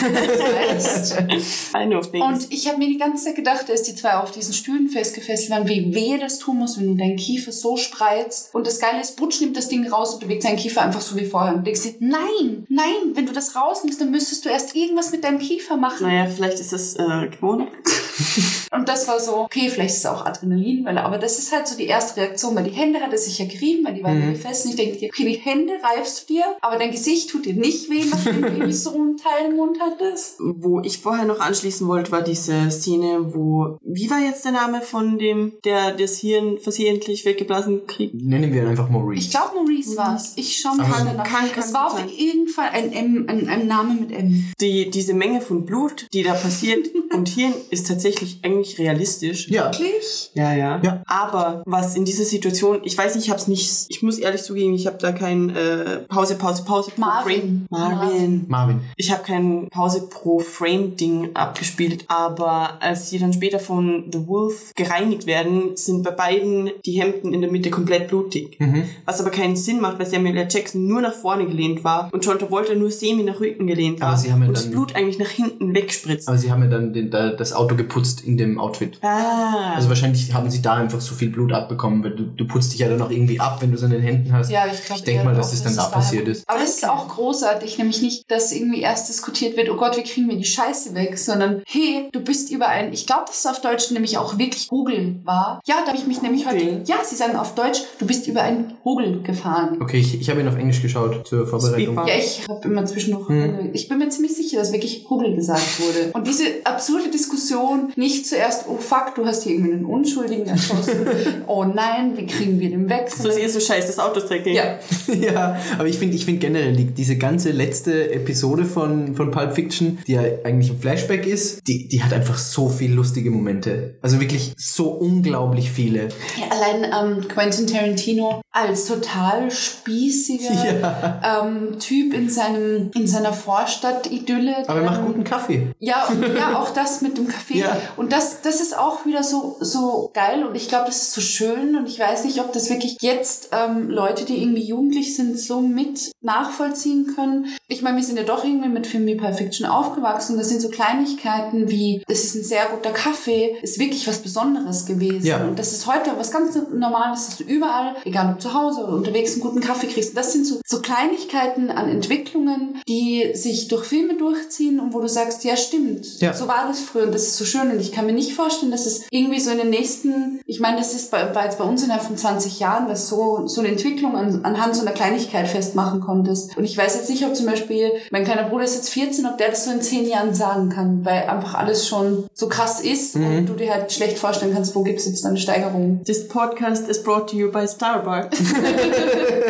Und 2.21 2.47
ich 2.51 2.67
habe 2.67 2.77
mir 2.77 2.87
die 2.87 2.97
ganze 2.97 3.25
Zeit 3.25 3.35
gedacht, 3.35 3.69
als 3.69 3.83
die 3.83 3.95
zwei 3.95 4.15
auf 4.15 4.31
diesen 4.31 4.53
Stühlen 4.53 4.89
festgefesselt 4.89 5.51
waren, 5.51 5.67
wie 5.67 5.93
weh 5.93 6.17
das 6.17 6.39
tun 6.39 6.57
muss, 6.57 6.79
wenn 6.79 6.87
du 6.87 6.95
deinen 6.95 7.17
Kiefer 7.17 7.51
so 7.51 7.77
spreizt. 7.77 8.53
Und 8.53 8.65
das 8.67 8.79
Geile 8.79 9.01
ist, 9.01 9.17
Butch 9.17 9.41
nimmt 9.41 9.57
das 9.57 9.69
Ding 9.69 9.87
raus 9.87 10.13
und 10.13 10.21
bewegt 10.21 10.43
seinen 10.43 10.57
Kiefer 10.57 10.81
einfach 10.81 11.01
so 11.01 11.15
wie 11.15 11.25
vorher. 11.25 11.53
Und 11.55 11.65
denkst 11.65 11.83
dir, 11.83 11.93
nein, 11.99 12.65
nein, 12.69 13.11
wenn 13.13 13.25
du 13.25 13.33
das 13.33 13.55
rausnimmst, 13.55 14.01
dann 14.01 14.11
müsstest 14.11 14.45
du 14.45 14.49
erst 14.49 14.75
irgendwas 14.75 15.11
mit 15.11 15.23
deinem 15.23 15.39
Kiefer 15.39 15.77
machen. 15.77 16.07
naja, 16.07 16.27
vielleicht 16.27 16.59
ist 16.59 16.73
das 16.73 16.95
äh, 16.95 17.27
gewohnt. 17.29 17.67
Und 18.73 18.87
das 18.87 19.07
war 19.07 19.19
so, 19.19 19.37
okay, 19.37 19.69
vielleicht 19.69 19.95
ist 19.95 19.97
es 19.97 20.05
auch 20.05 20.25
Adrenalin, 20.25 20.85
weil, 20.85 20.97
aber 20.97 21.17
das 21.17 21.37
ist 21.37 21.51
halt 21.51 21.67
so 21.67 21.75
die 21.75 21.87
erste 21.87 22.21
Reaktion, 22.21 22.55
weil 22.55 22.63
die 22.63 22.71
Hände 22.71 23.01
hat 23.01 23.11
er 23.11 23.17
sich 23.17 23.37
ja 23.37 23.45
gerieben, 23.45 23.85
weil 23.85 23.95
die 23.95 24.03
waren 24.03 24.29
mhm. 24.29 24.35
fest. 24.35 24.65
Und 24.65 24.71
ich 24.71 24.77
denke 24.77 24.97
dir, 24.97 25.09
okay, 25.09 25.25
die 25.25 25.37
Hände 25.37 25.73
reibst 25.83 26.29
du 26.29 26.33
dir, 26.33 26.45
aber 26.61 26.77
dein 26.77 26.91
Gesicht 26.91 27.29
tut 27.29 27.45
dir 27.45 27.50
nicht 27.53 27.89
weh, 27.89 28.03
nachdem 28.09 28.41
du 28.41 28.47
irgendwie 28.47 28.73
so 28.73 28.91
einen 28.93 29.17
Teil 29.17 29.49
im 29.51 29.57
Mund 29.57 29.77
hattest. 29.79 30.35
Wo 30.39 30.79
ich 30.81 30.99
vorher 30.99 31.25
noch 31.25 31.39
anschließen 31.39 31.87
wollte, 31.87 32.11
war 32.11 32.21
diese 32.21 32.69
Szene, 32.71 33.33
wo, 33.33 33.77
wie 33.83 34.09
war 34.09 34.19
jetzt 34.19 34.45
der 34.45 34.51
Name 34.53 34.81
von 34.81 35.17
dem, 35.17 35.53
der 35.65 35.91
das 35.95 36.17
Hirn 36.17 36.57
versehentlich 36.59 37.25
weggeblasen 37.25 37.85
kriegt? 37.87 38.15
Nennen 38.15 38.53
wir 38.53 38.61
ihn 38.63 38.67
einfach 38.69 38.89
Maurice. 38.89 39.19
Ich 39.25 39.29
glaube, 39.31 39.55
Maurice 39.55 39.97
war's. 39.97 40.33
Ich 40.35 40.57
schau 40.59 40.73
mal 40.75 40.85
Aber- 40.85 41.05
danach. 41.05 41.23
Kann- 41.23 41.51
kann 41.51 41.59
es 41.63 41.73
war 41.73 41.87
auf 41.93 42.05
jeden 42.09 42.47
Fall 42.47 42.69
ein, 42.71 42.91
M, 42.91 43.25
ein, 43.27 43.47
ein 43.47 43.67
Name 43.67 43.93
mit 43.95 44.11
M. 44.11 44.45
Die, 44.59 44.89
diese 44.89 45.13
Menge 45.13 45.41
von 45.41 45.65
Blut, 45.65 46.07
die 46.13 46.23
da 46.23 46.33
passiert 46.33 46.87
und 47.13 47.29
Hirn, 47.29 47.53
ist 47.69 47.87
tatsächlich 47.87 48.39
eigentlich 48.43 48.77
realistisch. 48.79 49.49
Ja. 49.49 49.65
Wirklich? 49.71 50.31
Ja, 50.33 50.53
ja. 50.53 50.81
Ja. 50.83 51.03
Aber 51.07 51.63
was 51.65 51.95
in 51.95 52.05
dieser 52.05 52.25
Situation, 52.25 52.79
ich 52.83 52.97
weiß 52.97 53.15
nicht, 53.15 53.25
ich 53.25 53.31
hab's 53.31 53.47
nicht, 53.47 53.85
ich 53.89 54.01
muss 54.03 54.17
ehrlich 54.19 54.43
zugeben, 54.43 54.73
ich 54.73 54.87
habe 54.87 54.97
da 54.97 55.11
kein 55.11 55.49
äh, 55.55 55.99
Pause, 56.07 56.35
Pause, 56.35 56.63
Pause 56.63 56.91
pro 56.91 57.01
Marvin. 57.41 57.67
Marvin. 57.69 58.45
Marvin. 58.47 58.79
Ich 58.97 59.11
habe 59.11 59.23
kein 59.23 59.67
Pause 59.69 60.07
pro 60.09 60.39
Frame 60.39 60.95
Ding 60.95 61.29
abgespielt, 61.33 62.05
aber 62.07 62.81
als 62.81 63.09
sie 63.09 63.19
dann 63.19 63.33
später 63.33 63.59
von 63.59 64.05
The 64.11 64.27
Wolf 64.27 64.71
gereinigt 64.75 65.25
werden, 65.25 65.75
sind 65.75 66.03
bei 66.03 66.11
beiden 66.11 66.69
die 66.85 67.01
Hemden 67.01 67.33
in 67.33 67.41
der 67.41 67.51
Mitte 67.51 67.69
komplett 67.69 68.07
blutig. 68.07 68.59
Mhm. 68.59 68.83
Was 69.05 69.19
aber 69.21 69.29
keinen 69.31 69.55
Sinn 69.55 69.81
macht, 69.81 69.99
weil 69.99 70.05
Samuel 70.05 70.37
L. 70.37 70.47
Jackson 70.49 70.87
nur 70.87 71.01
nach 71.01 71.13
vorne 71.13 71.45
gelehnt 71.45 71.83
war 71.83 72.09
und 72.11 72.25
John 72.25 72.39
Travolta 72.39 72.73
nur 72.75 72.91
semi 72.91 73.23
nach 73.23 73.39
Rücken 73.39 73.67
gelehnt 73.67 73.99
war 74.01 74.09
Aber 74.09 74.17
sie 74.17 74.31
haben 74.31 74.41
ja 74.41 74.47
und 74.47 74.55
das 74.57 74.63
dann- 74.65 74.71
Blut 74.73 74.95
eigentlich 74.95 75.19
nach 75.19 75.29
hinten 75.29 75.73
wegspritzt. 75.75 76.27
Aber 76.27 76.37
sie 76.37 76.51
haben 76.51 76.63
ja 76.63 76.69
dann 76.69 76.93
den, 76.93 77.09
da, 77.11 77.29
das 77.31 77.53
Auto 77.53 77.75
geputzt 77.75 78.21
in 78.25 78.37
dem 78.37 78.59
Outfit. 78.59 78.97
ah. 79.01 79.73
Also 79.75 79.89
wahrscheinlich 79.89 80.33
haben 80.33 80.49
sie 80.49 80.61
da 80.61 80.73
einfach 80.75 81.01
so 81.01 81.15
viel 81.15 81.29
Blut 81.29 81.51
abbekommen, 81.53 82.03
weil 82.03 82.11
du, 82.15 82.23
du 82.23 82.45
putzt 82.47 82.73
dich 82.73 82.79
ja 82.79 82.89
dann 82.89 83.01
auch 83.01 83.09
irgendwie 83.09 83.39
ab, 83.39 83.57
wenn 83.61 83.71
du 83.71 83.77
es 83.77 83.83
an 83.83 83.91
den 83.91 84.01
Händen 84.01 84.31
hast. 84.33 84.49
Ja, 84.51 84.63
ich 84.71 84.83
glaube. 84.85 84.99
Ich 84.99 85.03
denke 85.05 85.23
mal, 85.25 85.33
dass 85.35 85.51
das 85.51 85.63
dann 85.63 85.75
da 85.75 85.85
passiert 85.85 86.27
ist. 86.27 86.43
Aber 86.47 86.59
das 86.59 86.69
ist 86.75 86.87
auch 86.87 87.07
großartig, 87.31 87.77
nämlich 87.77 88.01
nicht, 88.01 88.29
dass 88.29 88.51
irgendwie 88.51 88.81
erst 88.81 89.07
diskutiert 89.09 89.55
wird, 89.55 89.69
oh 89.69 89.75
Gott, 89.75 89.97
wie 89.97 90.03
kriegen 90.03 90.29
wir 90.29 90.35
die 90.35 90.43
Scheiße 90.43 90.93
weg, 90.95 91.17
sondern 91.17 91.61
hey, 91.65 92.09
du 92.11 92.19
bist 92.19 92.51
über 92.51 92.67
ein, 92.67 92.91
ich 92.91 93.07
glaube, 93.07 93.23
dass 93.27 93.39
es 93.39 93.45
auf 93.45 93.61
Deutsch 93.61 93.91
nämlich 93.91 94.17
auch 94.17 94.37
wirklich 94.37 94.67
Hugel 94.69 95.19
war. 95.23 95.61
Ja, 95.65 95.75
da 95.81 95.87
habe 95.87 95.97
ich 95.97 96.07
mich 96.07 96.21
nämlich 96.21 96.45
heute, 96.45 96.81
ja, 96.85 96.97
sie 97.03 97.15
sagen 97.15 97.35
auf 97.35 97.55
Deutsch, 97.55 97.81
du 97.99 98.05
bist 98.05 98.27
über 98.27 98.41
einen 98.41 98.73
Hugel 98.83 99.21
gefahren. 99.23 99.77
Okay, 99.81 99.99
ich, 99.99 100.19
ich 100.19 100.29
habe 100.29 100.41
ihn 100.41 100.47
auf 100.47 100.57
Englisch 100.57 100.81
geschaut 100.81 101.25
zur 101.27 101.47
Vorbereitung. 101.47 101.75
Speedbump. 101.95 102.07
Ja, 102.07 102.15
ich 102.17 102.41
habe 102.49 102.67
immer 102.67 102.85
zwischendurch, 102.85 103.29
Hm. 103.29 103.69
ich 103.73 103.87
bin 103.87 103.97
mir 103.99 104.09
ziemlich 104.09 104.35
sicher, 104.35 104.57
dass 104.59 104.73
wirklich 104.73 105.05
Hugel 105.09 105.35
gesagt 105.35 105.79
wurde. 105.79 106.11
Und 106.13 106.27
diese 106.27 106.43
absurde 106.65 107.09
Diskussion, 107.09 107.93
nicht 107.95 108.27
zuerst, 108.27 108.65
oh 108.67 108.77
fuck, 108.77 109.15
du 109.15 109.25
hast 109.25 109.43
hier 109.43 109.53
irgendwie 109.53 109.73
einen 109.73 109.85
Unschuldigen 109.85 110.45
erschossen, 110.47 111.05
oh 111.47 111.63
nein, 111.63 112.17
wie 112.17 112.25
kriegen 112.25 112.59
wir 112.59 112.69
den 112.69 112.89
weg? 112.89 113.09
so 113.09 113.29
ist 113.29 113.37
eh 113.39 113.47
so 113.47 113.59
scheiße, 113.59 113.87
das 113.87 113.99
Auto 113.99 114.19
trägt 114.19 114.45
den. 114.47 114.55
ja, 114.55 114.79
ja, 115.13 115.57
aber 115.77 115.87
ich 115.87 115.97
finde 115.97 116.15
ich 116.15 116.25
find 116.25 116.39
generell 116.41 116.75
die, 116.75 116.85
diese 116.85 117.17
ganze 117.21 117.51
letzte 117.51 118.11
Episode 118.11 118.65
von, 118.65 119.15
von 119.15 119.31
Pulp 119.31 119.53
Fiction, 119.53 119.99
die 120.07 120.13
ja 120.13 120.21
eigentlich 120.43 120.71
ein 120.71 120.79
Flashback 120.79 121.27
ist, 121.27 121.65
die, 121.67 121.87
die 121.87 122.03
hat 122.03 122.11
einfach 122.11 122.37
so 122.37 122.67
viel 122.67 122.91
lustige 122.91 123.29
Momente. 123.29 123.95
Also 124.01 124.19
wirklich 124.19 124.53
so 124.57 124.89
unglaublich 124.89 125.71
viele. 125.71 126.09
Ja, 126.37 126.47
allein 126.49 127.19
ähm, 127.19 127.27
Quentin 127.27 127.67
Tarantino 127.67 128.41
als 128.51 128.87
total 128.87 129.51
spießiger 129.51 131.21
ähm, 131.43 131.79
Typ 131.79 132.13
in 132.13 132.29
seinem 132.29 132.89
in 132.95 133.07
seiner 133.07 133.33
Vorstadt-Idylle. 133.33 134.67
Aber 134.67 134.79
er 134.79 134.85
macht 134.85 134.99
Ähm, 135.01 135.05
guten 135.05 135.23
Kaffee. 135.23 135.67
Ja, 135.79 136.07
und 136.07 136.21
ja, 136.35 136.59
auch 136.59 136.71
das 136.71 137.01
mit 137.01 137.17
dem 137.17 137.27
Kaffee. 137.27 137.59
Ja. 137.59 137.77
Und 137.97 138.11
das, 138.11 138.41
das 138.41 138.61
ist 138.61 138.77
auch 138.77 139.05
wieder 139.05 139.23
so, 139.23 139.57
so 139.59 140.09
geil 140.13 140.43
und 140.43 140.55
ich 140.55 140.67
glaube, 140.67 140.85
das 140.87 141.03
ist 141.03 141.13
so 141.13 141.21
schön 141.21 141.75
und 141.75 141.87
ich 141.87 141.99
weiß 141.99 142.25
nicht, 142.25 142.39
ob 142.39 142.51
das 142.51 142.69
wirklich 142.69 142.97
jetzt 143.01 143.49
ähm, 143.51 143.89
Leute, 143.89 144.25
die 144.25 144.41
irgendwie 144.41 144.63
jugendlich 144.63 145.15
sind, 145.15 145.39
so 145.39 145.61
mit 145.61 146.11
nachvollziehen 146.21 147.10
können. 147.15 147.47
Ich 147.67 147.81
meine, 147.81 147.97
wir 147.97 148.03
sind 148.03 148.17
ja 148.17 148.23
doch 148.23 148.43
irgendwie 148.43 148.69
mit 148.69 148.87
Film 148.87 149.05
wie 149.05 149.15
Pulp 149.15 149.35
Fiction 149.35 149.65
aufgewachsen. 149.65 150.37
Das 150.37 150.49
sind 150.49 150.61
so 150.61 150.69
Kleinigkeiten 150.69 151.69
wie, 151.69 152.03
es 152.07 152.23
ist 152.23 152.35
ein 152.35 152.43
sehr 152.43 152.65
guter 152.65 152.91
Kaffee, 152.91 153.55
ist 153.61 153.79
wirklich 153.79 154.07
was 154.07 154.19
Besonderes 154.19 154.85
gewesen. 154.85 155.25
Ja. 155.25 155.43
Und 155.43 155.57
das 155.57 155.71
ist 155.71 155.87
heute 155.87 156.11
was 156.17 156.31
ganz 156.31 156.57
Normales, 156.73 157.25
dass 157.27 157.37
du 157.37 157.43
überall, 157.43 157.95
egal 158.05 158.33
ob 158.33 158.41
zu 158.41 158.53
Hause 158.53 158.81
oder 158.83 158.93
unterwegs, 158.93 159.33
einen 159.33 159.41
guten 159.41 159.61
Kaffee 159.61 159.87
kriegst. 159.87 160.09
Und 160.11 160.17
das 160.17 160.33
sind 160.33 160.45
so, 160.45 160.59
so 160.65 160.81
Kleinigkeiten 160.81 161.69
an 161.69 161.89
Entwicklungen, 161.89 162.81
die 162.87 163.31
sich 163.33 163.67
durch 163.67 163.85
Filme 163.85 164.15
durchziehen 164.17 164.79
und 164.79 164.93
wo 164.93 164.99
du 164.99 165.07
sagst, 165.07 165.43
ja 165.43 165.55
stimmt, 165.55 166.19
Ja. 166.19 166.33
so 166.33 166.47
war 166.47 166.67
das 166.67 166.79
früher 166.81 167.03
und 167.05 167.13
das 167.13 167.23
ist 167.23 167.37
so 167.37 167.45
schön. 167.45 167.71
Und 167.71 167.79
ich 167.79 167.91
kann 167.91 168.05
mir 168.05 168.13
nicht 168.13 168.33
vorstellen, 168.33 168.71
dass 168.71 168.85
es 168.85 169.03
irgendwie 169.11 169.39
so 169.39 169.51
in 169.51 169.57
den 169.57 169.69
nächsten, 169.69 170.39
ich 170.45 170.59
meine, 170.59 170.77
das 170.77 170.93
ist 170.93 171.11
bei, 171.11 171.33
war 171.33 171.45
jetzt 171.45 171.57
bei 171.57 171.63
uns 171.63 171.83
innerhalb 171.83 172.03
von 172.03 172.17
20 172.17 172.59
Jahren, 172.59 172.87
dass 172.87 173.07
so, 173.07 173.47
so 173.47 173.61
eine 173.61 173.69
Entwicklung 173.69 174.15
an, 174.15 174.41
anhand 174.43 174.75
so 174.75 174.81
einer 174.81 174.91
Kleinigkeit 174.91 175.47
festmachen 175.47 176.01
konntest. 176.01 176.55
Und 176.57 176.63
ich 176.63 176.77
weiß 176.77 176.95
jetzt 177.01 177.09
nicht, 177.09 177.25
ob 177.25 177.35
zum 177.35 177.47
Beispiel, 177.47 177.91
mein 178.11 178.23
kleiner 178.23 178.43
Bruder 178.43 178.63
ist 178.63 178.75
jetzt 178.75 178.89
14, 178.89 179.25
ob 179.25 179.37
der 179.37 179.49
das 179.49 179.65
so 179.65 179.71
in 179.71 179.81
10 179.81 180.07
Jahren 180.07 180.33
sagen 180.33 180.69
kann, 180.69 181.03
weil 181.03 181.23
einfach 181.23 181.55
alles 181.55 181.87
schon 181.87 182.25
so 182.33 182.47
krass 182.47 182.81
ist 182.81 183.15
und 183.15 183.47
du 183.47 183.53
dir 183.53 183.73
halt 183.73 183.91
schlecht 183.91 184.17
vorstellen 184.17 184.53
kannst, 184.53 184.75
wo 184.75 184.83
gibt's 184.83 185.05
jetzt 185.05 185.23
dann 185.23 185.31
eine 185.31 185.39
Steigerung. 185.39 186.01
This 186.05 186.27
podcast 186.27 186.87
is 186.87 187.03
brought 187.03 187.29
to 187.29 187.35
you 187.35 187.51
by 187.51 187.67
Starbucks. 187.67 188.37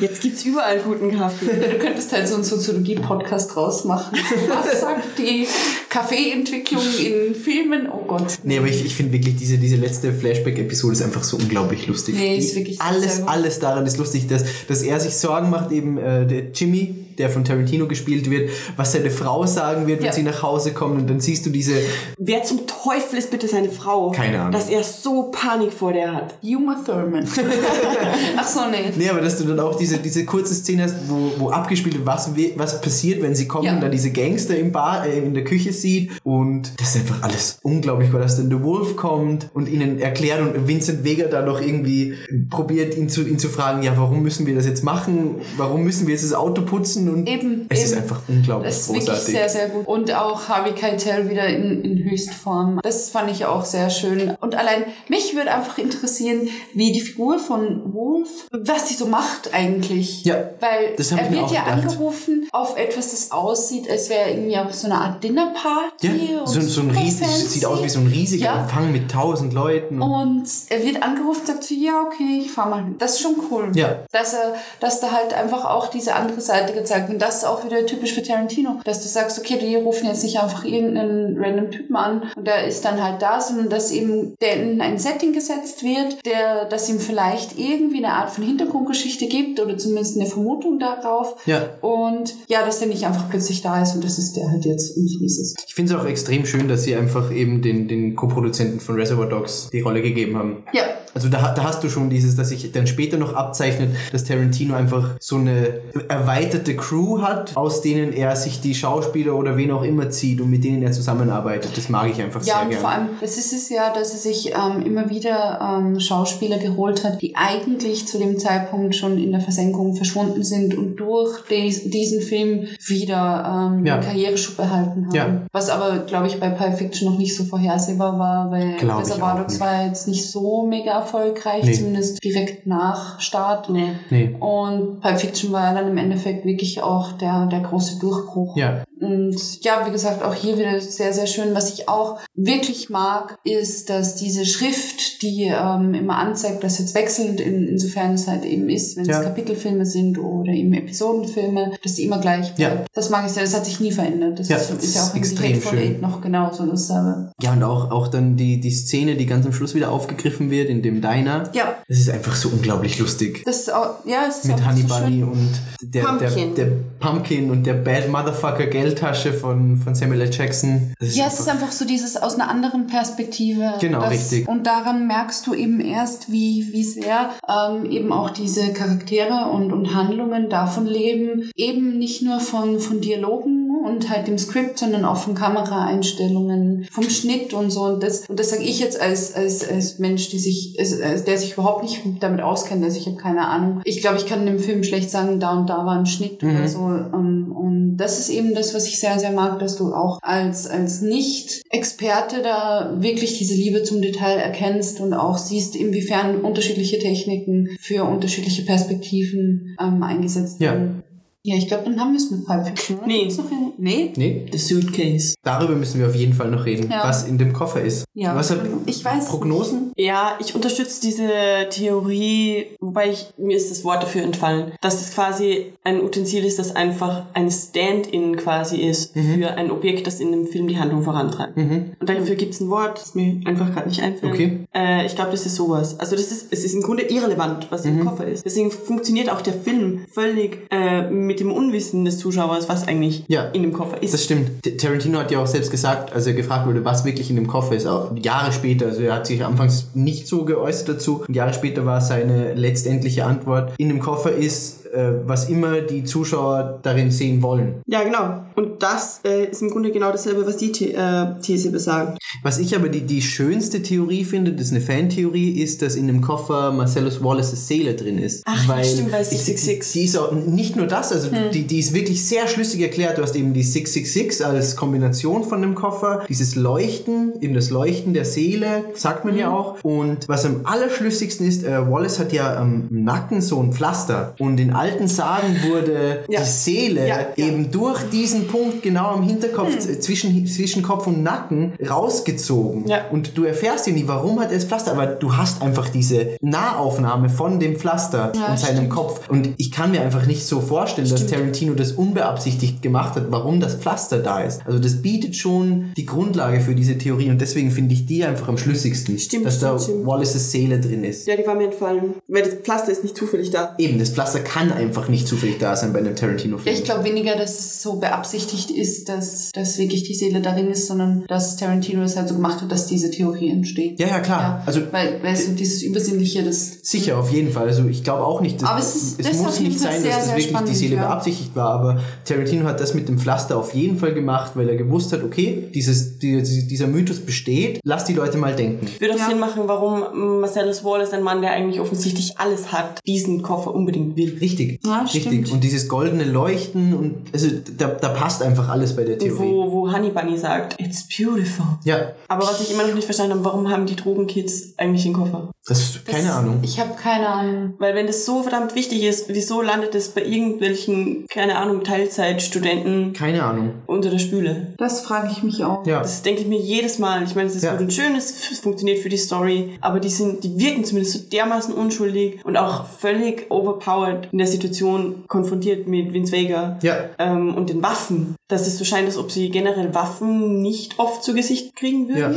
Jetzt 0.00 0.20
gibt's 0.20 0.44
überall 0.44 0.78
guten 0.80 1.16
Kaffee. 1.16 1.46
Du 1.46 1.78
könntest 1.78 2.12
halt 2.12 2.28
so 2.28 2.34
einen 2.34 2.44
Soziologie-Podcast 2.44 3.54
draus 3.54 3.84
machen. 3.84 4.18
Was 4.48 4.80
sagt 4.80 5.18
die 5.18 5.46
Kaffeeentwicklung 5.88 6.82
in 6.98 7.34
Filmen? 7.34 7.88
Oh 7.90 8.04
Gott. 8.06 8.38
Nee, 8.42 8.58
aber 8.58 8.68
ich, 8.68 8.84
ich 8.84 8.94
finde 8.94 9.12
wirklich, 9.12 9.36
diese, 9.36 9.58
diese 9.58 9.76
letzte 9.76 10.12
Flashback-Episode 10.12 10.94
ist 10.94 11.02
einfach 11.02 11.24
so 11.24 11.36
unglaublich 11.36 11.86
lustig. 11.86 12.16
Nee, 12.16 12.38
ist 12.38 12.56
wirklich 12.56 12.80
Alles, 12.80 13.22
alles 13.26 13.58
daran 13.60 13.86
ist 13.86 13.98
lustig, 13.98 14.26
dass, 14.26 14.44
dass 14.68 14.82
er 14.82 14.98
sich 15.00 15.14
Sorgen 15.14 15.50
macht, 15.50 15.72
eben 15.72 15.98
äh, 15.98 16.26
der 16.26 16.50
Jimmy, 16.52 17.03
der 17.18 17.30
von 17.30 17.44
Tarantino 17.44 17.86
gespielt 17.86 18.30
wird, 18.30 18.50
was 18.76 18.92
seine 18.92 19.10
Frau 19.10 19.46
sagen 19.46 19.86
wird, 19.86 20.00
wenn 20.00 20.06
Ja. 20.06 20.12
sie 20.12 20.22
nach 20.22 20.42
Hause 20.42 20.72
kommt 20.72 20.98
und 21.00 21.08
dann 21.10 21.20
siehst 21.20 21.46
du 21.46 21.50
diese, 21.50 21.72
Wer 22.18 22.42
zum 22.44 22.60
Teufel 22.66 23.18
ist 23.18 23.30
bitte 23.30 23.48
seine 23.48 23.70
Frau? 23.70 24.10
Keine 24.10 24.40
Ahnung. 24.40 24.52
Dass 24.52 24.68
er 24.68 24.82
so 24.82 25.30
Panik 25.32 25.72
vor 25.72 25.92
der 25.92 26.12
hat. 26.14 26.34
Uma 26.42 26.76
Thurman. 26.84 27.26
Ach 28.36 28.46
so, 28.46 28.60
nee. 28.70 28.92
Nee, 28.96 29.08
aber 29.08 29.20
dass 29.20 29.38
du 29.38 29.44
dann 29.44 29.60
auch 29.60 29.76
diese, 29.76 29.98
diese 29.98 30.24
kurze 30.24 30.54
Szene 30.54 30.84
hast, 30.84 30.94
wo, 31.08 31.32
wo 31.38 31.50
abgespielt 31.50 31.94
wird, 31.96 32.06
was, 32.06 32.30
was 32.56 32.80
passiert, 32.80 33.22
wenn 33.22 33.34
sie 33.34 33.46
kommen 33.48 33.66
Ja. 33.66 33.74
und 33.74 33.80
dann 33.82 33.90
diese 33.92 34.10
Gangster 34.10 34.56
im 34.56 34.72
Bar, 34.72 35.06
äh, 35.06 35.18
in 35.18 35.34
der 35.34 35.44
Küche 35.44 35.72
sieht. 35.72 36.10
Und 36.22 36.72
das 36.78 36.94
ist 36.94 37.02
einfach 37.02 37.22
alles 37.22 37.58
unglaublich, 37.62 38.12
weil 38.12 38.20
dass 38.20 38.36
dann 38.36 38.48
The 38.48 38.62
Wolf 38.62 38.96
kommt 38.96 39.48
und 39.54 39.68
ihnen 39.68 40.00
erklärt 40.00 40.40
und 40.40 40.66
Vincent 40.68 41.04
Vega 41.04 41.26
da 41.26 41.42
noch 41.44 41.60
irgendwie 41.60 42.14
probiert, 42.50 42.96
ihn 42.96 43.08
zu, 43.08 43.22
ihn 43.26 43.38
zu 43.38 43.48
fragen, 43.48 43.82
ja, 43.82 43.92
warum 43.96 44.22
müssen 44.22 44.46
wir 44.46 44.54
das 44.54 44.66
jetzt 44.66 44.84
machen? 44.84 45.36
Warum 45.56 45.84
müssen 45.84 46.06
wir 46.06 46.14
jetzt 46.14 46.24
das 46.24 46.32
Auto 46.34 46.62
putzen? 46.62 47.03
Und 47.08 47.26
Eben, 47.28 47.66
es 47.70 47.84
ist 47.84 47.92
eben. 47.92 48.02
einfach 48.02 48.20
unglaublich 48.28 48.68
Das 48.72 48.80
ist 48.82 48.88
wirklich 48.88 49.06
großartig. 49.06 49.34
sehr, 49.34 49.48
sehr 49.48 49.68
gut. 49.68 49.86
Und 49.86 50.12
auch 50.12 50.48
Harvey 50.48 50.72
Keitel 50.72 51.30
wieder 51.30 51.46
in, 51.46 51.82
in 51.84 52.04
Höchstform. 52.10 52.80
Das 52.82 53.10
fand 53.10 53.30
ich 53.30 53.44
auch 53.46 53.64
sehr 53.64 53.90
schön. 53.90 54.34
Und 54.40 54.54
allein 54.54 54.84
mich 55.08 55.34
würde 55.34 55.52
einfach 55.52 55.78
interessieren, 55.78 56.48
wie 56.74 56.92
die 56.92 57.00
Figur 57.00 57.38
von 57.38 57.92
Wolf, 57.94 58.28
was 58.50 58.86
die 58.86 58.94
so 58.94 59.06
macht 59.06 59.52
eigentlich. 59.54 60.24
Ja, 60.24 60.36
Weil 60.60 60.94
er 60.98 61.30
wird 61.30 61.50
ja 61.50 61.64
gedacht. 61.64 61.82
angerufen 61.82 62.48
auf 62.52 62.76
etwas, 62.76 63.10
das 63.10 63.30
aussieht, 63.30 63.90
als 63.90 64.08
wäre 64.10 64.20
er 64.22 64.30
irgendwie 64.34 64.56
auf 64.58 64.72
so 64.74 64.86
einer 64.86 65.00
Art 65.00 65.22
Dinnerparty. 65.24 66.06
Ja, 66.32 66.40
und 66.40 66.48
so, 66.48 66.60
so 66.60 66.80
ein 66.82 66.90
riesig, 66.90 67.26
sieht 67.28 67.64
aus 67.66 67.82
wie 67.82 67.88
so 67.88 68.00
ein 68.00 68.06
riesiger 68.06 68.44
Ja. 68.46 68.60
Empfang 68.62 68.92
mit 68.92 69.10
tausend 69.10 69.52
Leuten. 69.52 70.00
Und 70.02 70.44
er 70.68 70.82
wird 70.84 71.02
angerufen 71.02 71.40
und 71.40 71.46
sagt 71.46 71.64
so, 71.64 71.74
ja, 71.74 72.02
okay, 72.06 72.40
ich 72.44 72.50
fahr 72.50 72.68
mal. 72.68 72.84
Das 72.98 73.12
ist 73.14 73.20
schon 73.20 73.34
cool. 73.50 73.70
Ja. 73.74 74.00
Dass 74.12 74.34
er, 74.34 74.54
dass 74.80 75.00
da 75.00 75.10
halt 75.12 75.32
einfach 75.34 75.64
auch 75.64 75.88
diese 75.88 76.14
andere 76.14 76.40
Seite 76.40 76.72
gezeigt 76.72 76.93
wird. 76.94 77.10
Und 77.10 77.22
das 77.22 77.38
ist 77.38 77.44
auch 77.44 77.64
wieder 77.64 77.84
typisch 77.86 78.12
für 78.12 78.22
Tarantino. 78.22 78.80
Dass 78.84 79.02
du 79.02 79.08
sagst, 79.08 79.38
okay, 79.38 79.58
die 79.60 79.74
rufen 79.76 80.06
jetzt 80.06 80.22
nicht 80.22 80.38
einfach 80.38 80.64
irgendeinen 80.64 81.38
random 81.38 81.70
Typen 81.70 81.96
an 81.96 82.22
und 82.36 82.46
der 82.46 82.66
ist 82.66 82.84
dann 82.84 83.02
halt 83.02 83.22
da, 83.22 83.40
sondern 83.40 83.68
dass 83.68 83.90
eben 83.90 84.34
der 84.40 84.56
in 84.62 84.80
ein 84.80 84.98
Setting 84.98 85.32
gesetzt 85.32 85.82
wird, 85.82 86.24
der, 86.26 86.64
dass 86.66 86.88
ihm 86.88 87.00
vielleicht 87.00 87.58
irgendwie 87.58 88.04
eine 88.04 88.14
Art 88.14 88.30
von 88.30 88.44
Hintergrundgeschichte 88.44 89.26
gibt 89.26 89.60
oder 89.60 89.76
zumindest 89.76 90.16
eine 90.18 90.26
Vermutung 90.26 90.78
darauf. 90.78 91.36
Ja. 91.46 91.70
Und 91.80 92.34
ja, 92.48 92.64
dass 92.64 92.78
der 92.78 92.88
nicht 92.88 93.04
einfach 93.04 93.28
plötzlich 93.28 93.62
da 93.62 93.82
ist 93.82 93.94
und 93.94 94.04
das 94.04 94.18
ist 94.18 94.34
der 94.36 94.50
halt 94.50 94.64
jetzt 94.64 94.96
und 94.96 95.08
so 95.08 95.24
ist 95.24 95.38
es. 95.38 95.54
Ich 95.66 95.74
finde 95.74 95.94
es 95.94 96.00
auch 96.00 96.06
extrem 96.06 96.46
schön, 96.46 96.68
dass 96.68 96.84
sie 96.84 96.94
einfach 96.94 97.32
eben 97.32 97.62
den, 97.62 97.88
den 97.88 98.16
Co-Produzenten 98.16 98.80
von 98.80 98.96
Reservoir 98.96 99.28
Dogs 99.28 99.68
die 99.72 99.80
Rolle 99.80 100.02
gegeben 100.02 100.36
haben. 100.36 100.64
Ja, 100.72 100.82
Also 101.14 101.28
da, 101.28 101.54
da 101.54 101.62
hast 101.62 101.82
du 101.84 101.88
schon 101.88 102.10
dieses, 102.10 102.36
dass 102.36 102.48
sich 102.48 102.70
dann 102.72 102.86
später 102.86 103.16
noch 103.16 103.34
abzeichnet, 103.34 103.90
dass 104.12 104.24
Tarantino 104.24 104.74
einfach 104.74 105.16
so 105.20 105.36
eine 105.36 105.80
erweiterte 106.08 106.74
Crew 106.84 107.22
hat, 107.22 107.56
aus 107.56 107.80
denen 107.82 108.12
er 108.12 108.36
sich 108.36 108.60
die 108.60 108.74
Schauspieler 108.74 109.34
oder 109.34 109.56
wen 109.56 109.70
auch 109.70 109.82
immer 109.82 110.10
zieht 110.10 110.40
und 110.40 110.50
mit 110.50 110.64
denen 110.64 110.82
er 110.82 110.92
zusammenarbeitet. 110.92 111.76
Das 111.76 111.88
mag 111.88 112.10
ich 112.10 112.20
einfach 112.20 112.40
Ja, 112.44 112.54
sehr 112.54 112.62
und 112.62 112.68
gerne. 112.70 112.80
vor 112.82 112.90
allem, 112.90 113.08
es 113.20 113.38
ist 113.38 113.52
es 113.52 113.68
ja, 113.70 113.92
dass 113.94 114.12
er 114.12 114.18
sich 114.18 114.52
ähm, 114.52 114.82
immer 114.84 115.08
wieder 115.08 115.58
ähm, 115.78 115.98
Schauspieler 116.00 116.58
geholt 116.58 117.02
hat, 117.04 117.22
die 117.22 117.34
eigentlich 117.36 118.06
zu 118.06 118.18
dem 118.18 118.38
Zeitpunkt 118.38 118.94
schon 118.94 119.18
in 119.18 119.32
der 119.32 119.40
Versenkung 119.40 119.96
verschwunden 119.96 120.42
sind 120.44 120.76
und 120.76 120.96
durch 120.96 121.40
dies, 121.50 121.88
diesen 121.90 122.20
Film 122.20 122.66
wieder 122.86 123.70
ähm, 123.72 123.86
Ja. 123.86 123.98
Karriereschub 123.98 124.58
erhalten 124.58 125.06
haben. 125.06 125.14
Ja. 125.14 125.42
Was 125.52 125.70
aber, 125.70 125.98
glaube 126.00 126.26
ich, 126.26 126.38
bei 126.40 126.50
Pulp 126.50 126.76
Fiction 126.76 127.10
noch 127.10 127.18
nicht 127.18 127.34
so 127.36 127.44
vorhersehbar 127.44 128.18
war, 128.18 128.50
weil 128.50 128.74
Reservoir 128.98 129.38
Dogs 129.38 129.58
war 129.60 129.86
jetzt 129.86 130.06
nicht 130.08 130.28
so 130.30 130.66
mega 130.66 130.92
erfolgreich, 130.92 131.64
Nee. 131.64 131.72
zumindest 131.72 132.22
direkt 132.22 132.66
nach 132.66 133.20
Start. 133.20 133.70
Nee. 133.70 133.92
Nee. 134.10 134.34
Und 134.40 135.00
Pulp 135.00 135.18
Fiction 135.18 135.52
war 135.52 135.74
dann 135.74 135.88
im 135.88 135.96
Endeffekt 135.96 136.44
wirklich 136.44 136.73
auch 136.82 137.12
der, 137.12 137.46
der 137.46 137.60
große 137.60 137.98
Durchbruch. 137.98 138.56
Ja. 138.56 138.84
Und 139.00 139.36
ja, 139.64 139.84
wie 139.86 139.90
gesagt, 139.90 140.22
auch 140.22 140.34
hier 140.34 140.56
wieder 140.58 140.80
sehr, 140.80 141.12
sehr 141.12 141.26
schön. 141.26 141.54
Was 141.54 141.72
ich 141.74 141.88
auch 141.88 142.18
wirklich 142.34 142.90
mag, 142.90 143.38
ist, 143.44 143.90
dass 143.90 144.14
diese 144.16 144.46
Schrift, 144.46 145.22
die 145.22 145.44
ähm, 145.52 145.94
immer 145.94 146.16
anzeigt, 146.18 146.62
dass 146.62 146.78
jetzt 146.78 146.94
wechselnd, 146.94 147.40
in, 147.40 147.66
insofern 147.68 148.14
es 148.14 148.28
halt 148.28 148.44
eben 148.44 148.68
ist, 148.68 148.96
wenn 148.96 149.04
Ja. 149.04 149.18
es 149.18 149.24
Kapitelfilme 149.24 149.84
sind 149.84 150.18
oder 150.18 150.52
eben 150.52 150.72
Episodenfilme, 150.74 151.72
dass 151.82 151.94
die 151.94 152.04
immer 152.04 152.18
gleich 152.20 152.52
Ja. 152.56 152.68
bleibt. 152.70 152.88
Das 152.94 153.10
mag 153.10 153.26
ich 153.26 153.32
sehr. 153.32 153.42
Das 153.42 153.54
hat 153.54 153.64
sich 153.66 153.80
nie 153.80 153.92
verändert. 153.92 154.38
Das 154.38 154.48
Ja, 154.48 154.56
ist, 154.56 154.70
das 154.70 154.84
ist 154.84 154.94
ja 154.94 155.06
auch 155.06 155.14
extrem 155.14 155.54
Hateful 155.54 155.78
schön. 155.78 155.80
Eight 155.94 156.00
noch 156.02 156.20
genauso. 156.20 156.64
Das, 156.66 156.88
äh, 156.90 156.94
Ja, 157.42 157.52
und 157.52 157.62
auch, 157.62 157.90
auch 157.90 158.08
dann 158.08 158.36
die, 158.36 158.60
die 158.60 158.70
Szene, 158.70 159.16
die 159.16 159.26
ganz 159.26 159.44
am 159.44 159.52
Schluss 159.52 159.74
wieder 159.74 159.90
aufgegriffen 159.90 160.50
wird, 160.50 160.68
in 160.68 160.82
dem 160.82 161.00
Diner. 161.00 161.50
ja, 161.52 161.76
Das 161.88 161.98
ist 161.98 162.10
einfach 162.10 162.34
so 162.36 162.48
unglaublich 162.48 162.98
lustig. 162.98 163.42
das 163.44 163.56
ist 163.60 163.72
auch, 163.72 164.04
ja, 164.06 164.24
es 164.28 164.38
ist 164.38 164.46
Mit 164.46 164.66
Honey 164.66 164.82
so 164.82 164.94
schön. 164.94 165.04
Bunny 165.04 165.22
und 165.24 165.50
der 165.82 166.02
Pumpkin. 166.02 166.54
Der, 166.54 166.64
der 166.66 166.72
Pumpkin 167.00 167.50
und 167.50 167.64
der 167.66 167.74
Bad 167.74 168.08
Motherfucker 168.08 168.66
Geldtasche 168.84 169.32
von, 169.32 169.78
von 169.78 169.94
Samuel 169.94 170.20
L. 170.20 170.30
Jackson. 170.30 170.92
Ja, 171.00 171.26
es 171.26 171.40
ist 171.40 171.48
einfach 171.48 171.72
so 171.72 171.86
dieses 171.86 172.18
aus 172.18 172.34
einer 172.34 172.50
anderen 172.50 172.86
Perspektive. 172.86 173.74
Genau, 173.80 174.00
das, 174.00 174.10
richtig. 174.10 174.46
Und 174.46 174.66
daran 174.66 175.06
merkst 175.06 175.46
du 175.46 175.54
eben 175.54 175.80
erst, 175.80 176.30
wie, 176.30 176.68
wie 176.70 176.84
sehr 176.84 177.30
ähm, 177.48 177.90
eben 177.90 178.12
auch 178.12 178.28
diese 178.28 178.74
Charaktere 178.74 179.48
und, 179.50 179.72
und 179.72 179.94
Handlungen 179.94 180.50
davon 180.50 180.84
leben, 180.84 181.50
eben 181.56 181.98
nicht 181.98 182.20
nur 182.20 182.40
von, 182.40 182.78
von 182.78 183.00
Dialogen 183.00 183.63
und 183.84 184.08
halt 184.10 184.26
dem 184.26 184.38
Skript, 184.38 184.78
sondern 184.78 185.04
auch 185.04 185.16
von 185.18 185.34
Kameraeinstellungen, 185.34 186.86
vom 186.90 187.08
Schnitt 187.10 187.52
und 187.52 187.70
so. 187.70 187.82
Und 187.82 188.02
das, 188.02 188.28
und 188.28 188.38
das 188.40 188.50
sage 188.50 188.62
ich 188.64 188.80
jetzt 188.80 189.00
als, 189.00 189.34
als, 189.34 189.68
als 189.68 189.98
Mensch, 189.98 190.28
die 190.30 190.38
sich, 190.38 190.76
als, 190.78 191.24
der 191.24 191.38
sich 191.38 191.52
überhaupt 191.52 191.82
nicht 191.82 192.00
damit 192.20 192.40
auskennt. 192.40 192.82
Also 192.84 192.98
ich 192.98 193.06
habe 193.06 193.16
keine 193.16 193.46
Ahnung. 193.46 193.80
Ich 193.84 194.00
glaube, 194.00 194.16
ich 194.18 194.26
kann 194.26 194.40
in 194.40 194.46
dem 194.46 194.58
Film 194.58 194.82
schlecht 194.84 195.10
sagen, 195.10 195.38
da 195.40 195.52
und 195.58 195.68
da 195.68 195.84
war 195.86 195.98
ein 195.98 196.06
Schnitt 196.06 196.42
Mhm. 196.42 196.50
oder 196.56 196.68
so. 196.68 196.78
Ähm, 196.88 197.52
Und 197.56 197.96
das 197.96 198.18
ist 198.18 198.28
eben 198.30 198.54
das, 198.54 198.74
was 198.74 198.88
ich 198.88 198.98
sehr, 198.98 199.18
sehr 199.18 199.30
mag, 199.30 199.58
dass 199.60 199.76
du 199.76 199.94
auch 199.94 200.18
als, 200.22 200.66
als 200.66 201.00
Nicht-Experte 201.00 202.42
da 202.42 202.96
wirklich 202.98 203.38
diese 203.38 203.54
Liebe 203.54 203.82
zum 203.84 204.02
Detail 204.02 204.38
erkennst 204.38 205.00
und 205.00 205.14
auch 205.14 205.38
siehst, 205.38 205.76
inwiefern 205.76 206.40
unterschiedliche 206.40 206.98
Techniken 206.98 207.68
für 207.80 208.04
unterschiedliche 208.04 208.62
Perspektiven 208.62 209.76
ähm, 209.80 210.02
eingesetzt 210.02 210.60
Ja. 210.60 210.72
werden. 210.72 211.03
Ja, 211.46 211.56
ich 211.56 211.68
glaube, 211.68 211.84
dann 211.84 212.00
haben 212.00 212.12
wir 212.12 212.16
es 212.16 212.30
mit 212.30 212.46
Pulp 212.46 212.66
Fiction. 212.66 213.00
Nee. 213.06 213.28
Nee? 213.76 214.12
Nee, 214.16 214.46
The 214.50 214.56
Suitcase. 214.58 215.34
darüber 215.42 215.74
müssen 215.74 216.00
wir 216.00 216.06
auf 216.06 216.14
jeden 216.14 216.32
Fall 216.32 216.50
noch 216.50 216.64
reden, 216.64 216.88
Ja. 216.90 217.04
was 217.06 217.28
in 217.28 217.36
dem 217.36 217.52
Koffer 217.52 217.82
ist. 217.82 218.06
Ja. 218.14 218.34
Was 218.34 218.50
hat 218.50 218.60
Ich 218.86 219.04
weiß. 219.04 219.26
Prognosen? 219.28 219.92
Ja, 219.96 220.38
ich 220.40 220.54
unterstütze 220.54 221.02
diese 221.02 221.28
Theorie, 221.70 222.66
wobei 222.80 223.10
ich, 223.10 223.26
mir 223.36 223.56
ist 223.56 223.70
das 223.70 223.84
Wort 223.84 224.02
dafür 224.02 224.22
entfallen, 224.22 224.72
dass 224.80 224.98
das 225.00 225.12
quasi 225.14 225.72
ein 225.84 226.00
Utensil 226.02 226.44
ist, 226.44 226.58
das 226.58 226.74
einfach 226.74 227.26
ein 227.34 227.50
Stand-in 227.50 228.36
quasi 228.36 228.78
ist 228.78 229.12
für 229.12 229.50
ein 229.54 229.70
Objekt, 229.70 230.06
das 230.06 230.20
in 230.20 230.32
dem 230.32 230.46
Film 230.46 230.66
die 230.66 230.78
Handlung 230.78 231.02
vorantreibt. 231.02 231.56
Mhm. 231.58 231.92
Und 232.00 232.08
dafür 232.08 232.36
gibt 232.36 232.54
es 232.54 232.60
ein 232.60 232.70
Wort, 232.70 232.98
das 233.00 233.14
mir 233.14 233.40
einfach 233.44 233.70
gerade 233.72 233.88
nicht 233.88 234.00
einfällt. 234.02 234.32
Okay. 234.32 234.60
Äh, 234.74 235.04
ich 235.04 235.14
glaube, 235.14 235.32
das 235.32 235.44
ist 235.44 235.56
sowas. 235.56 236.00
Also 236.00 236.16
das 236.16 236.30
ist, 236.32 236.46
es 236.52 236.64
ist 236.64 236.72
im 236.74 236.80
Grunde 236.82 237.02
irrelevant, 237.02 237.66
was 237.70 237.84
Mhm. 237.84 237.98
im 238.00 238.06
Koffer 238.06 238.26
ist. 238.26 238.46
Deswegen 238.46 238.70
funktioniert 238.70 239.28
auch 239.30 239.42
der 239.42 239.52
Film 239.54 240.06
völlig 240.10 240.66
äh, 240.70 241.10
mit 241.10 241.33
dem 241.40 241.52
Unwissen 241.52 242.04
des 242.04 242.18
Zuschauers, 242.18 242.68
was 242.68 242.86
eigentlich 242.88 243.24
Ja. 243.28 243.44
in 243.52 243.62
dem 243.62 243.72
Koffer 243.72 244.02
ist. 244.02 244.14
Das 244.14 244.24
stimmt. 244.24 244.50
Tarantino 244.78 245.18
hat 245.18 245.30
ja 245.30 245.40
auch 245.42 245.46
selbst 245.46 245.70
gesagt, 245.70 246.12
als 246.12 246.26
er 246.26 246.34
gefragt 246.34 246.66
wurde, 246.66 246.84
was 246.84 247.04
wirklich 247.04 247.30
in 247.30 247.36
dem 247.36 247.46
Koffer 247.46 247.74
ist, 247.74 247.86
auch 247.86 248.12
Jahre 248.16 248.52
später, 248.52 248.86
also 248.86 249.02
er 249.02 249.14
hat 249.14 249.26
sich 249.26 249.44
anfangs 249.44 249.88
nicht 249.94 250.26
so 250.26 250.44
geäußert 250.44 250.88
dazu, 250.88 251.24
und 251.26 251.34
Jahre 251.34 251.54
später 251.54 251.84
war 251.86 252.00
seine 252.00 252.54
letztendliche 252.54 253.24
Antwort, 253.24 253.72
in 253.78 253.88
dem 253.88 254.00
Koffer 254.00 254.32
ist, 254.32 254.83
äh, 254.94 255.12
was 255.26 255.48
immer 255.48 255.80
die 255.80 256.04
Zuschauer 256.04 256.78
darin 256.82 257.10
sehen 257.10 257.42
wollen. 257.42 257.82
Ja, 257.86 258.02
genau. 258.04 258.44
Und 258.56 258.82
das 258.82 259.20
äh, 259.24 259.46
ist 259.50 259.62
im 259.62 259.70
Grunde 259.70 259.90
genau 259.90 260.10
dasselbe, 260.12 260.46
was 260.46 260.56
die 260.56 260.72
The 260.74 260.92
äh, 260.94 261.26
These 261.42 261.70
besagt. 261.70 262.18
Was 262.42 262.58
ich 262.58 262.74
aber 262.76 262.88
die, 262.88 263.02
die 263.02 263.22
schönste 263.22 263.82
Theorie 263.82 264.24
finde, 264.24 264.52
das 264.52 264.66
ist 264.66 264.72
eine 264.72 264.80
Fantheorie, 264.80 265.60
ist, 265.62 265.82
dass 265.82 265.96
in 265.96 266.06
dem 266.06 266.20
Koffer 266.20 266.72
Marcellus 266.72 267.22
Wallaces 267.22 267.66
Seele 267.68 267.94
drin 267.94 268.18
ist. 268.18 268.42
Ach, 268.46 268.68
ja, 268.68 268.84
stimmt, 268.84 269.12
weil 269.12 269.24
666. 269.24 269.92
Die 269.92 270.04
ist 270.04 270.16
auch 270.16 270.32
nicht 270.32 270.76
nur 270.76 270.86
das, 270.86 271.12
also 271.12 271.30
Hm. 271.30 271.50
die, 271.52 271.64
die 271.66 271.78
ist 271.78 271.94
wirklich 271.94 272.24
sehr 272.26 272.46
schlüssig 272.48 272.80
erklärt. 272.80 273.18
Du 273.18 273.22
hast 273.22 273.34
eben 273.36 273.54
die 273.54 273.62
666 273.62 274.44
als 274.44 274.76
Kombination 274.76 275.44
von 275.44 275.62
dem 275.62 275.74
Koffer, 275.74 276.24
dieses 276.28 276.54
Leuchten, 276.54 277.32
eben 277.40 277.54
das 277.54 277.70
Leuchten 277.70 278.14
der 278.14 278.24
Seele, 278.24 278.84
sagt 278.94 279.24
man 279.24 279.36
ja 279.36 279.46
Hm. 279.48 279.52
auch. 279.54 279.76
Und 279.84 280.28
was 280.28 280.44
am 280.44 280.60
allerschlüssigsten 280.64 281.46
ist, 281.46 281.64
äh, 281.64 281.90
Wallace 281.90 282.18
hat 282.18 282.32
ja 282.32 282.56
am 282.56 282.88
Nacken 282.90 283.40
so 283.40 283.60
ein 283.60 283.72
Pflaster. 283.72 284.34
Und 284.38 284.58
in 284.60 284.72
alten 284.84 285.08
Sagen 285.08 285.56
wurde 285.68 286.24
Ja. 286.28 286.40
die 286.40 286.46
Seele 286.46 287.06
Ja, 287.08 287.18
ja. 287.36 287.46
eben 287.46 287.70
durch 287.70 288.00
diesen 288.10 288.46
Punkt 288.46 288.82
genau 288.82 289.06
am 289.12 289.22
Hinterkopf, 289.22 289.78
z- 289.78 290.02
zwischen, 290.02 290.46
zwischen 290.46 290.82
Kopf 290.82 291.06
und 291.06 291.22
Nacken 291.22 291.72
rausgezogen. 291.88 292.84
Und 293.12 293.36
du 293.36 293.44
erfährst 293.44 293.86
ja 293.86 293.92
nie, 293.92 294.04
warum 294.06 294.40
hat 294.40 294.50
er 294.50 294.56
das 294.56 294.64
Pflaster, 294.66 294.92
aber 294.92 295.06
du 295.06 295.36
hast 295.36 295.62
einfach 295.62 295.88
diese 295.88 296.36
Nahaufnahme 296.40 297.28
von 297.28 297.58
dem 297.60 297.76
Pflaster 297.76 298.32
und 298.34 298.58
seinem 298.58 298.76
stimmt. 298.76 298.90
Kopf. 298.90 299.28
Und 299.28 299.50
ich 299.56 299.72
kann 299.72 299.90
mir 299.90 300.00
einfach 300.02 300.26
nicht 300.26 300.46
so 300.46 300.60
vorstellen, 300.60 301.08
dass 301.08 301.26
Tarantino 301.26 301.74
das 301.74 301.92
unbeabsichtigt 301.92 302.82
gemacht 302.82 303.16
hat, 303.16 303.26
warum 303.30 303.60
das 303.60 303.74
Pflaster 303.76 304.18
da 304.18 304.40
ist. 304.40 304.60
Also 304.66 304.78
das 304.78 305.02
bietet 305.02 305.36
schon 305.36 305.92
die 305.96 306.06
Grundlage 306.06 306.60
für 306.60 306.74
diese 306.74 306.98
Theorie 306.98 307.30
und 307.30 307.40
deswegen 307.40 307.70
finde 307.70 307.94
ich 307.94 308.06
die 308.06 308.24
einfach 308.24 308.48
am 308.48 308.58
schlüssigsten, 308.58 309.18
Stimmt, 309.18 309.46
dass 309.46 309.58
da 309.60 309.70
stimmt, 309.78 309.82
stimmt. 309.82 310.06
Wallaces 310.06 310.50
Seele 310.52 310.80
drin 310.80 311.04
ist. 311.04 311.26
Ja, 311.26 311.36
die 311.36 311.46
war 311.46 311.54
mir 311.54 311.64
entfallen. 311.64 312.14
Weil 312.28 312.42
das 312.42 312.54
Pflaster 312.54 312.92
ist 312.92 313.02
nicht 313.02 313.16
zufällig 313.16 313.50
da. 313.50 313.74
Eben, 313.78 313.98
das 313.98 314.10
Pflaster 314.10 314.40
kann 314.40 314.72
einfach 314.74 315.08
nicht 315.08 315.26
zufällig 315.28 315.58
da 315.58 315.74
sein 315.76 315.92
bei 315.92 316.00
einem 316.00 316.14
Tarantino-Film. 316.16 316.74
ich 316.76 316.84
glaube 316.84 317.04
weniger, 317.04 317.36
dass 317.36 317.58
es 317.58 317.82
so 317.82 317.94
beabsichtigt 317.94 318.70
ist, 318.70 319.08
dass, 319.08 319.50
dass 319.52 319.78
wirklich 319.78 320.02
die 320.04 320.14
Seele 320.14 320.40
darin 320.40 320.68
ist, 320.70 320.86
sondern 320.86 321.24
dass 321.28 321.56
Tarantino 321.56 322.02
es 322.02 322.16
halt 322.16 322.28
so 322.28 322.34
gemacht 322.34 322.60
hat, 322.60 322.70
dass 322.70 322.86
diese 322.86 323.10
Theorie 323.10 323.50
entsteht. 323.50 323.98
Ja, 324.00 324.08
ja, 324.08 324.20
klar. 324.20 324.40
Ja, 324.40 324.62
Also 324.66 324.80
weil, 324.92 325.20
weil 325.22 325.36
so 325.36 325.52
dieses 325.52 325.82
Übersinnliche, 325.82 326.42
das 326.42 326.78
Sicher, 326.82 327.18
auf 327.18 327.30
jeden 327.32 327.50
Fall. 327.50 327.66
Also 327.68 327.84
ich 327.88 328.04
glaube 328.04 328.24
auch 328.24 328.40
nicht, 328.40 328.60
dass, 328.62 328.68
Aber 328.68 328.78
es 328.80 328.94
ist- 328.94 329.18
das 329.20 329.28
ist 329.30 329.42
muss 329.42 329.60
nicht 329.60 329.78
Fall 329.80 329.92
sein, 329.92 330.02
sehr, 330.02 330.10
dass 330.10 330.18
das 330.18 330.24
sehr 330.26 330.34
wirklich 330.36 330.46
die 330.46 330.52
spannend, 330.54 330.76
Seele 330.76 330.96
ja. 330.96 331.02
beabsichtigt 331.08 331.56
war, 331.56 331.70
aber 331.70 332.00
Tarantino 332.24 332.64
hat 332.66 332.80
das 332.80 332.94
mit 332.94 333.08
dem 333.08 333.18
Pflaster 333.18 333.56
auf 333.58 333.74
jeden 333.74 333.98
Fall 333.98 334.14
gemacht, 334.14 334.52
weil 334.54 334.68
er 334.68 334.76
gewusst 334.76 335.12
hat, 335.12 335.22
okay, 335.22 335.68
dieses, 335.74 336.18
die, 336.18 336.42
dieser 336.42 336.86
Mythos 336.86 337.20
besteht, 337.20 337.80
lass 337.84 338.04
die 338.04 338.12
Leute 338.14 338.38
mal 338.38 338.54
denken. 338.54 338.86
Würde 338.98 339.14
auch 339.14 339.18
Ja. 339.18 339.28
Sinn 339.28 339.38
machen, 339.38 339.62
warum 339.66 340.40
Marcellus 340.40 340.84
Wallace, 340.84 341.12
ein 341.12 341.22
Mann, 341.22 341.40
der 341.42 341.52
eigentlich 341.52 341.80
offensichtlich 341.80 342.38
alles 342.38 342.72
hat, 342.72 343.00
diesen 343.06 343.42
Koffer 343.42 343.74
unbedingt 343.74 344.16
will. 344.16 344.36
Richtig. 344.40 344.63
Ja, 344.84 345.00
Richtig. 345.02 345.22
stimmt. 345.22 345.50
Und 345.52 345.62
dieses 345.64 345.88
goldene 345.88 346.24
Leuchten 346.24 346.94
und 346.94 347.14
also 347.32 347.48
da, 347.78 347.88
da 347.88 348.08
passt 348.10 348.42
einfach 348.42 348.68
alles 348.68 348.94
bei 348.96 349.04
der 349.04 349.18
Theorie. 349.18 349.38
wo, 349.38 349.70
wo 349.72 349.92
Honey 349.92 350.10
Bunny 350.10 350.36
sagt, 350.36 350.80
it's 350.80 351.06
beautiful. 351.08 351.66
Ja, 351.84 352.12
Aber 352.28 352.42
was 352.44 352.60
ich 352.60 352.72
immer 352.72 352.86
noch 352.86 352.94
nicht 352.94 353.04
verstanden 353.04 353.34
habe, 353.34 353.44
warum 353.44 353.68
haben 353.70 353.86
die 353.86 353.96
Drogenkids 353.96 354.74
eigentlich 354.76 355.04
den 355.04 355.12
Koffer? 355.12 355.50
Das 355.66 356.00
keine 356.04 356.24
das, 356.28 356.36
Ahnung. 356.36 356.58
Ich 356.62 356.78
habe 356.78 356.92
keine 356.94 357.26
Ahnung. 357.28 357.74
Weil 357.78 357.94
wenn 357.94 358.06
das 358.06 358.24
so 358.26 358.42
verdammt 358.42 358.74
wichtig 358.74 359.02
ist, 359.02 359.28
wieso 359.28 359.62
landet 359.62 359.94
es 359.94 360.08
bei 360.10 360.22
irgendwelchen, 360.24 361.26
keine 361.28 361.56
Ahnung, 361.56 361.82
Teilzeitstudenten 361.84 363.12
Keine 363.12 363.42
Ahnung. 363.42 363.70
unter 363.86 364.10
der 364.10 364.18
Spüle? 364.18 364.74
Das 364.78 365.00
frage 365.02 365.28
ich 365.32 365.42
mich 365.42 365.64
auch. 365.64 365.86
Ja. 365.86 366.00
Das 366.00 366.22
denke 366.22 366.42
ich 366.42 366.48
mir 366.48 366.58
jedes 366.60 366.98
Mal. 366.98 367.22
Ich 367.24 367.34
meine, 367.34 367.48
es 367.48 367.56
ist 367.56 367.62
Ja. 367.64 367.72
gut 367.72 367.80
und 367.82 367.92
schön, 367.92 368.14
es 368.16 368.58
funktioniert 368.60 368.98
für 368.98 369.08
die 369.08 369.16
Story, 369.16 369.78
aber 369.80 370.00
die 370.00 370.08
sind, 370.10 370.44
die 370.44 370.58
wirken 370.58 370.84
zumindest 370.84 371.14
so 371.14 371.28
dermaßen 371.30 371.74
unschuldig 371.74 372.44
und 372.44 372.56
auch 372.56 372.86
völlig 372.86 373.50
overpowered 373.50 374.28
in 374.32 374.38
der 374.38 374.46
Situation 374.46 375.24
konfrontiert 375.28 375.86
mit 375.86 376.12
Vince 376.12 376.32
Vega 376.32 376.78
Ja. 376.82 376.96
ähm, 377.18 377.54
und 377.54 377.70
den 377.70 377.82
Waffen, 377.82 378.34
dass 378.48 378.66
es 378.66 378.78
so 378.78 378.84
scheint, 378.84 379.06
als 379.06 379.16
ob 379.16 379.30
sie 379.30 379.48
generell 379.50 379.94
Waffen 379.94 380.60
nicht 380.62 380.98
oft 380.98 381.24
zu 381.24 381.34
Gesicht 381.34 381.74
kriegen 381.76 382.08
Ja. 382.10 382.16
würden. 382.30 382.36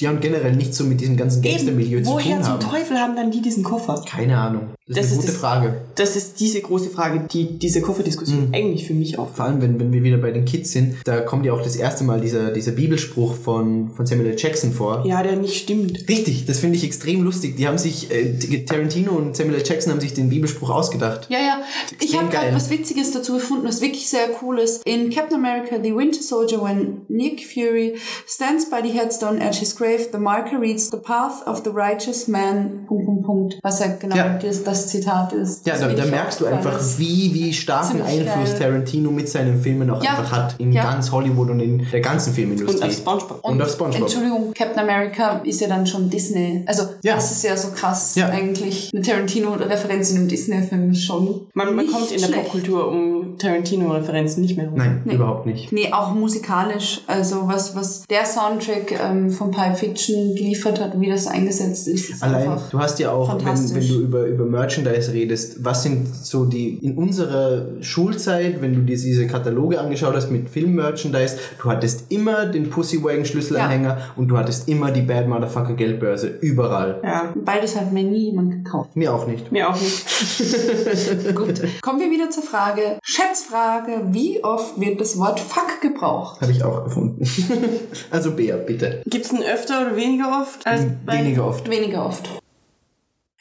Die 0.00 0.08
haben 0.08 0.20
generell 0.20 0.52
nicht 0.54 0.74
so 0.74 0.84
mit 0.84 1.00
diesem 1.00 1.16
ganzen 1.16 1.42
Gangstermilieu 1.42 2.02
zu 2.02 2.10
tun 2.10 2.20
haben. 2.48 2.60
Teufel 2.60 2.98
haben 2.98 3.16
dann 3.16 3.30
die 3.30 3.40
diesen 3.40 3.62
Koffer? 3.64 4.02
Keine 4.08 4.36
Ahnung. 4.38 4.70
Das, 4.86 4.96
Das 4.96 5.06
ist 5.06 5.12
eine 5.12 5.20
gute 5.20 5.32
das- 5.32 5.40
Frage. 5.40 5.80
Das 5.96 6.16
ist 6.16 6.40
diese 6.40 6.60
große 6.62 6.88
Frage, 6.90 7.26
die 7.30 7.58
diese 7.58 7.82
Kofferdiskussion 7.82 8.50
eigentlich 8.54 8.86
für 8.86 8.94
mich 8.94 9.18
auf. 9.18 9.36
Vor 9.36 9.44
allem, 9.44 9.60
wenn, 9.60 9.78
wenn 9.78 9.92
wir 9.92 10.02
wieder 10.02 10.16
bei 10.16 10.30
den 10.30 10.44
Kids 10.46 10.72
sind, 10.72 10.96
da 11.04 11.20
kommt 11.20 11.44
ja 11.44 11.52
auch 11.52 11.60
das 11.60 11.76
erste 11.76 12.04
Mal 12.04 12.20
dieser, 12.20 12.50
dieser 12.52 12.72
Bibelspruch 12.72 13.34
von, 13.34 13.90
von 13.90 14.06
Samuel 14.06 14.30
L. 14.30 14.36
Jackson 14.38 14.72
vor. 14.72 15.04
Ja, 15.06 15.22
der 15.22 15.36
nicht 15.36 15.56
stimmt. 15.62 16.08
Richtig, 16.08 16.46
das 16.46 16.58
finde 16.60 16.76
ich 16.76 16.84
extrem 16.84 17.22
lustig. 17.22 17.56
Die 17.56 17.66
haben 17.68 17.76
sich, 17.76 18.10
äh, 18.10 18.64
Tarantino 18.64 19.12
und 19.12 19.36
Samuel 19.36 19.56
L. 19.56 19.62
Jackson 19.66 19.92
haben 19.92 20.00
sich 20.00 20.14
den 20.14 20.30
Bibelspruch 20.30 20.70
ausgedacht. 20.70 21.26
Ja, 21.28 21.38
ja. 21.38 21.60
Ich 21.98 22.04
Extrem 22.04 22.20
habe 22.20 22.30
gerade 22.30 22.54
was 22.54 22.70
Witziges 22.70 23.10
dazu 23.12 23.34
gefunden, 23.34 23.66
was 23.68 23.82
wirklich 23.82 24.08
sehr 24.08 24.28
cool 24.42 24.58
ist. 24.58 24.86
In 24.86 25.10
Captain 25.10 25.36
America, 25.36 25.76
The 25.82 25.94
Winter 25.94 26.22
Soldier, 26.22 26.62
when 26.62 27.02
Nick 27.08 27.44
Fury 27.44 27.96
stands 28.26 28.70
by 28.70 28.76
the 28.82 28.96
headstone 28.96 29.38
at 29.42 29.56
his 29.56 29.76
grave, 29.76 30.08
the 30.12 30.18
marker 30.18 30.58
reads, 30.58 30.88
The 30.90 30.96
path 30.96 31.46
of 31.46 31.62
the 31.64 31.70
righteous 31.70 32.26
man 32.26 32.37
Man, 32.38 32.86
Punkt, 32.86 33.04
Punkt, 33.06 33.24
Punkt, 33.26 33.58
was 33.62 33.80
halt 33.80 34.00
genau 34.00 34.16
Ja. 34.16 34.38
das, 34.38 34.62
das 34.64 34.88
Zitat 34.88 35.32
ist. 35.32 35.66
Ja, 35.66 35.76
da, 35.78 35.88
da 35.88 36.04
merkst 36.06 36.40
du 36.40 36.46
einfach, 36.46 36.78
wie, 36.98 37.32
wie 37.34 37.52
starken 37.52 38.00
Einfluss 38.02 38.50
geil. 38.58 38.70
Tarantino 38.70 39.10
mit 39.10 39.28
seinen 39.28 39.60
Filmen 39.60 39.90
auch 39.90 40.02
Ja. 40.02 40.10
einfach 40.10 40.32
hat 40.32 40.54
in 40.58 40.72
Ja. 40.72 40.82
ganz 40.84 41.10
Hollywood 41.10 41.50
und 41.50 41.60
in 41.60 41.86
der 41.90 42.00
ganzen 42.00 42.30
Und 42.30 42.34
Filmindustrie. 42.36 42.84
auf 42.86 42.92
Spongebob. 42.92 43.40
Und 43.42 43.60
auf 43.62 43.70
SpongeBob. 43.72 44.02
Entschuldigung, 44.02 44.52
Captain 44.54 44.78
America 44.80 45.40
ist 45.44 45.60
ja 45.60 45.68
dann 45.68 45.86
schon 45.86 46.08
Disney. 46.10 46.62
Also 46.66 46.84
Ja. 47.02 47.14
das 47.16 47.30
ist 47.32 47.44
ja 47.44 47.56
so 47.56 47.68
krass 47.74 48.14
Ja. 48.14 48.28
eigentlich. 48.28 48.90
Eine 48.94 49.02
Tarantino-Referenz 49.02 50.10
in 50.10 50.18
einem 50.18 50.28
Disney-Film 50.28 50.92
ist 50.92 51.04
schon. 51.04 51.46
Man, 51.54 51.74
man 51.74 51.86
kommt 51.86 52.10
in 52.12 52.20
der. 52.20 52.28
Popkultur 52.28 52.88
um 52.88 53.36
Tarantino-Referenzen 53.38 54.42
nicht 54.42 54.56
mehr 54.56 54.68
rum. 54.68 54.78
Nein, 54.78 55.02
Nee. 55.04 55.14
überhaupt 55.14 55.46
nicht. 55.46 55.72
Nee, 55.72 55.92
auch 55.92 56.14
musikalisch. 56.14 57.00
Also 57.06 57.46
was, 57.48 57.74
was 57.74 58.04
der 58.08 58.24
Soundtrack 58.24 58.92
ähm, 59.02 59.30
von 59.30 59.50
Pulp 59.50 59.76
Fiction 59.78 60.34
geliefert 60.34 60.80
hat, 60.80 61.00
wie 61.00 61.08
das 61.10 61.26
eingesetzt 61.26 61.88
ist, 61.88 62.10
ist 62.10 62.22
Allein, 62.34 62.60
du 62.70 62.78
hast 62.78 62.98
ja 62.98 63.12
auch, 63.12 63.38
wenn, 63.38 63.74
wenn 63.74 63.88
du 63.88 64.00
über, 64.00 64.26
über 64.26 64.44
Merchandise 64.44 65.12
redest, 65.12 65.64
was 65.64 65.82
sind 65.82 66.14
so 66.14 66.44
die, 66.44 66.78
in 66.78 66.96
unserer 66.96 67.66
Schulzeit, 67.80 68.60
wenn 68.60 68.74
du 68.74 68.80
dir 68.80 68.96
diese 68.96 69.26
Kataloge 69.26 69.80
angeschaut 69.80 70.14
hast 70.14 70.30
mit 70.30 70.48
Film-Merchandise, 70.48 71.36
du 71.60 71.70
hattest 71.70 72.10
immer 72.10 72.46
den 72.46 72.70
Pussywagon 72.70 73.24
Schlüsselanhänger 73.24 73.98
und 74.16 74.28
du 74.28 74.36
hattest 74.36 74.68
immer 74.68 74.90
die 74.90 75.02
Bad 75.02 75.28
Motherfucker 75.28 75.74
Geldbörse, 75.74 76.28
überall. 76.40 77.00
Ja, 77.02 77.32
Beides 77.44 77.76
hat 77.76 77.92
mir 77.92 78.04
nie 78.04 78.26
jemand 78.26 78.50
gekauft. 78.52 78.96
Mir 78.96 79.14
auch 79.14 79.26
nicht. 79.26 79.50
mir 79.52 79.68
auch 79.68 79.80
nicht. 79.80 80.04
Gut. 81.34 81.60
Kommen 81.82 82.00
wir 82.00 82.10
wieder 82.10 82.30
zur 82.30 82.42
Frage. 82.42 82.98
Schätzfrage. 83.02 84.02
Wie 84.10 84.42
oft 84.44 84.80
wird 84.80 85.00
das 85.00 85.18
Wort 85.18 85.40
Fuck 85.40 85.80
gebraucht? 85.80 86.40
Habe 86.40 86.52
ich 86.52 86.62
auch 86.62 86.84
gefunden. 86.84 87.24
also 88.10 88.32
Bea, 88.32 88.56
bitte. 88.56 89.02
Gibt's 89.06 89.30
einen 89.30 89.42
öfter 89.42 89.82
oder 89.82 89.96
weniger 89.96 90.40
oft 90.42 90.66
als 90.66 90.82
bei 91.04 91.18
Weniger 91.18 91.46
oft. 91.46 91.68
Weniger 91.70 92.06
oft. 92.06 92.17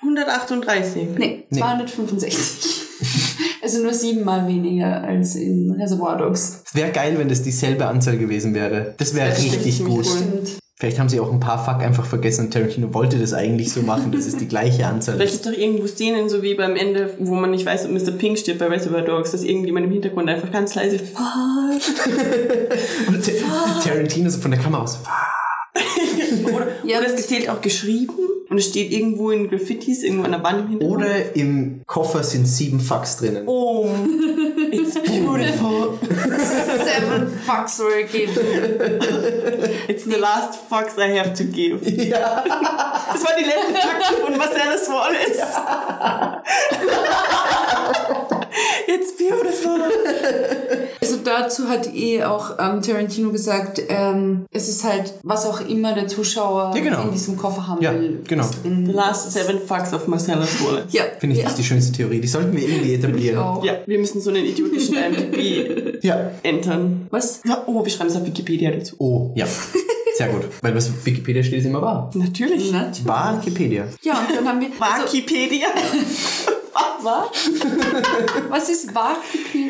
138? 0.01 1.07
Nee, 1.17 1.43
Nee. 1.49 1.59
265. 1.59 2.87
also 3.63 3.81
nur 3.83 3.93
siebenmal 3.93 4.47
weniger 4.47 5.03
als 5.03 5.35
in 5.35 5.71
Reservoir 5.71 6.17
Dogs. 6.17 6.63
Es 6.67 6.75
wäre 6.75 6.91
geil, 6.91 7.15
wenn 7.17 7.29
das 7.29 7.41
dieselbe 7.41 7.85
Anzahl 7.87 8.17
gewesen 8.17 8.53
wäre. 8.53 8.93
Das 8.97 9.13
wäre 9.15 9.35
richtig 9.35 9.83
gut. 9.83 10.05
Stimmt. 10.05 10.57
Vielleicht 10.79 10.99
haben 10.99 11.09
sie 11.09 11.19
auch 11.19 11.31
ein 11.33 11.39
paar 11.39 11.63
Fuck 11.65 11.81
einfach 11.81 12.05
vergessen 12.05 12.45
und 12.45 12.51
Tarantino 12.53 12.93
wollte 12.93 13.17
das 13.17 13.33
eigentlich 13.33 13.71
so 13.73 13.81
machen, 13.81 14.11
dass 14.11 14.27
es 14.27 14.37
die 14.37 14.47
gleiche 14.47 14.85
Anzahl 14.85 15.15
Vielleicht 15.15 15.33
ist. 15.33 15.43
gibt 15.43 15.47
es 15.47 15.55
doch 15.55 15.59
irgendwo 15.59 15.87
Szenen, 15.87 16.29
so 16.29 16.43
wie 16.43 16.53
beim 16.53 16.75
Ende, 16.75 17.15
wo 17.19 17.33
man 17.33 17.49
nicht 17.49 17.65
weiß, 17.65 17.85
ob 17.85 17.91
Mr. 17.93 18.11
Pink 18.11 18.37
steht 18.37 18.59
bei 18.59 18.67
Reservoir 18.67 19.01
Dogs, 19.01 19.31
dass 19.31 19.41
irgendjemand 19.43 19.87
im 19.87 19.91
Hintergrund 19.91 20.29
einfach 20.29 20.51
ganz 20.51 20.75
leise 20.75 20.99
Fuck. 21.15 21.17
Und 23.07 23.25
Ta- 23.25 23.79
Tarantino 23.89 24.29
so 24.29 24.37
von 24.37 24.51
der 24.51 24.59
Kamera 24.59 24.83
aus. 24.83 24.99
oder, 26.43 26.67
Ja, 26.85 26.99
oder 26.99 27.07
es 27.07 27.13
das- 27.15 27.21
gezählt 27.23 27.49
auch 27.49 27.59
geschrieben 27.61 28.13
und 28.49 28.57
es 28.57 28.65
steht 28.69 28.91
irgendwo 28.91 29.31
in 29.31 29.49
Graffitis, 29.49 30.03
irgendwo 30.03 30.25
an 30.25 30.31
der 30.31 30.43
Wand 30.43 30.59
im 30.61 30.67
Hintergrund. 30.69 31.01
Oder 31.01 31.35
im 31.35 31.81
Koffer 31.85 32.23
sind 32.23 32.45
sieben 32.47 32.79
Fucks 32.79 33.17
drinnen. 33.17 33.43
Oh, 33.47 33.89
it's 34.71 34.93
beautiful. 35.05 35.97
Seven 36.01 37.27
Fucks 37.45 37.79
were 37.79 38.03
given. 38.03 38.99
It's 39.87 40.05
the 40.05 40.17
last 40.19 40.59
fucks 40.69 40.97
I 40.97 41.17
have 41.17 41.33
to 41.33 41.43
give. 41.45 41.79
Ja. 41.89 42.43
Das 43.11 43.23
war 43.23 43.33
die 43.37 43.45
letzte 43.45 43.73
Fakte 43.73 44.13
von 44.23 44.37
Marcellus 44.37 44.87
Wallace. 44.89 45.41
It's 48.87 49.15
beautiful. 49.17 49.79
Also 50.99 51.19
dazu 51.23 51.69
hat 51.69 51.93
eh 51.95 52.23
auch 52.23 52.57
ähm, 52.59 52.81
Tarantino 52.81 53.29
gesagt, 53.31 53.81
ähm, 53.87 54.45
es 54.51 54.67
ist 54.67 54.83
halt, 54.83 55.13
was 55.23 55.45
auch 55.45 55.61
immer 55.61 55.93
der 55.93 56.07
Zuschauer 56.07 56.73
Ja, 56.75 56.81
genau. 56.83 57.03
in 57.03 57.11
diesem 57.11 57.37
Koffer 57.37 57.65
haben 57.65 57.81
Ja, 57.81 57.93
will. 57.93 58.19
genau. 58.27 58.43
The 58.63 58.91
last 58.91 59.31
seven 59.31 59.59
fucks 59.65 59.93
of 59.93 60.07
Marcellus 60.07 60.49
Wallace. 60.65 60.91
Ja, 60.91 61.03
Finde 61.19 61.35
ich, 61.35 61.41
ja. 61.41 61.43
das 61.45 61.53
ist 61.53 61.59
die 61.59 61.63
schönste 61.63 61.93
Theorie. 61.93 62.19
Die 62.19 62.27
sollten 62.27 62.51
wir 62.57 62.67
irgendwie 62.67 62.95
etablieren. 62.95 63.63
Ja, 63.63 63.77
wir 63.85 63.99
müssen 63.99 64.19
so 64.19 64.31
einen 64.31 64.43
idiotischen 64.43 64.95
IMDb 65.31 66.03
Ja. 66.03 66.31
entern. 66.43 67.07
Was? 67.09 67.39
Ja, 67.45 67.63
oh, 67.67 67.85
wir 67.85 67.91
schreiben 67.91 68.09
es 68.09 68.15
auf 68.17 68.25
Wikipedia 68.25 68.71
dazu. 68.71 68.95
Oh, 68.97 69.31
ja. 69.35 69.45
Sehr 70.17 70.27
gut. 70.29 70.45
Weil 70.61 70.75
was 70.75 70.89
auf 70.89 71.05
Wikipedia 71.05 71.41
steht, 71.43 71.59
ist 71.59 71.65
immer 71.65 71.81
wahr. 71.81 72.09
Natürlich. 72.15 72.71
Natürlich. 72.71 73.07
Wahr 73.07 73.39
Wikipedia. 73.39 73.87
Ja, 74.01 74.13
und 74.27 74.35
dann 74.35 74.47
haben 74.47 74.59
wir. 74.59 74.67
Also, 74.79 75.15
Wikipedia. 76.77 77.03
was? 77.03 77.29
Was 78.49 78.69
ist 78.69 78.93
Wikipedia? 78.93 79.15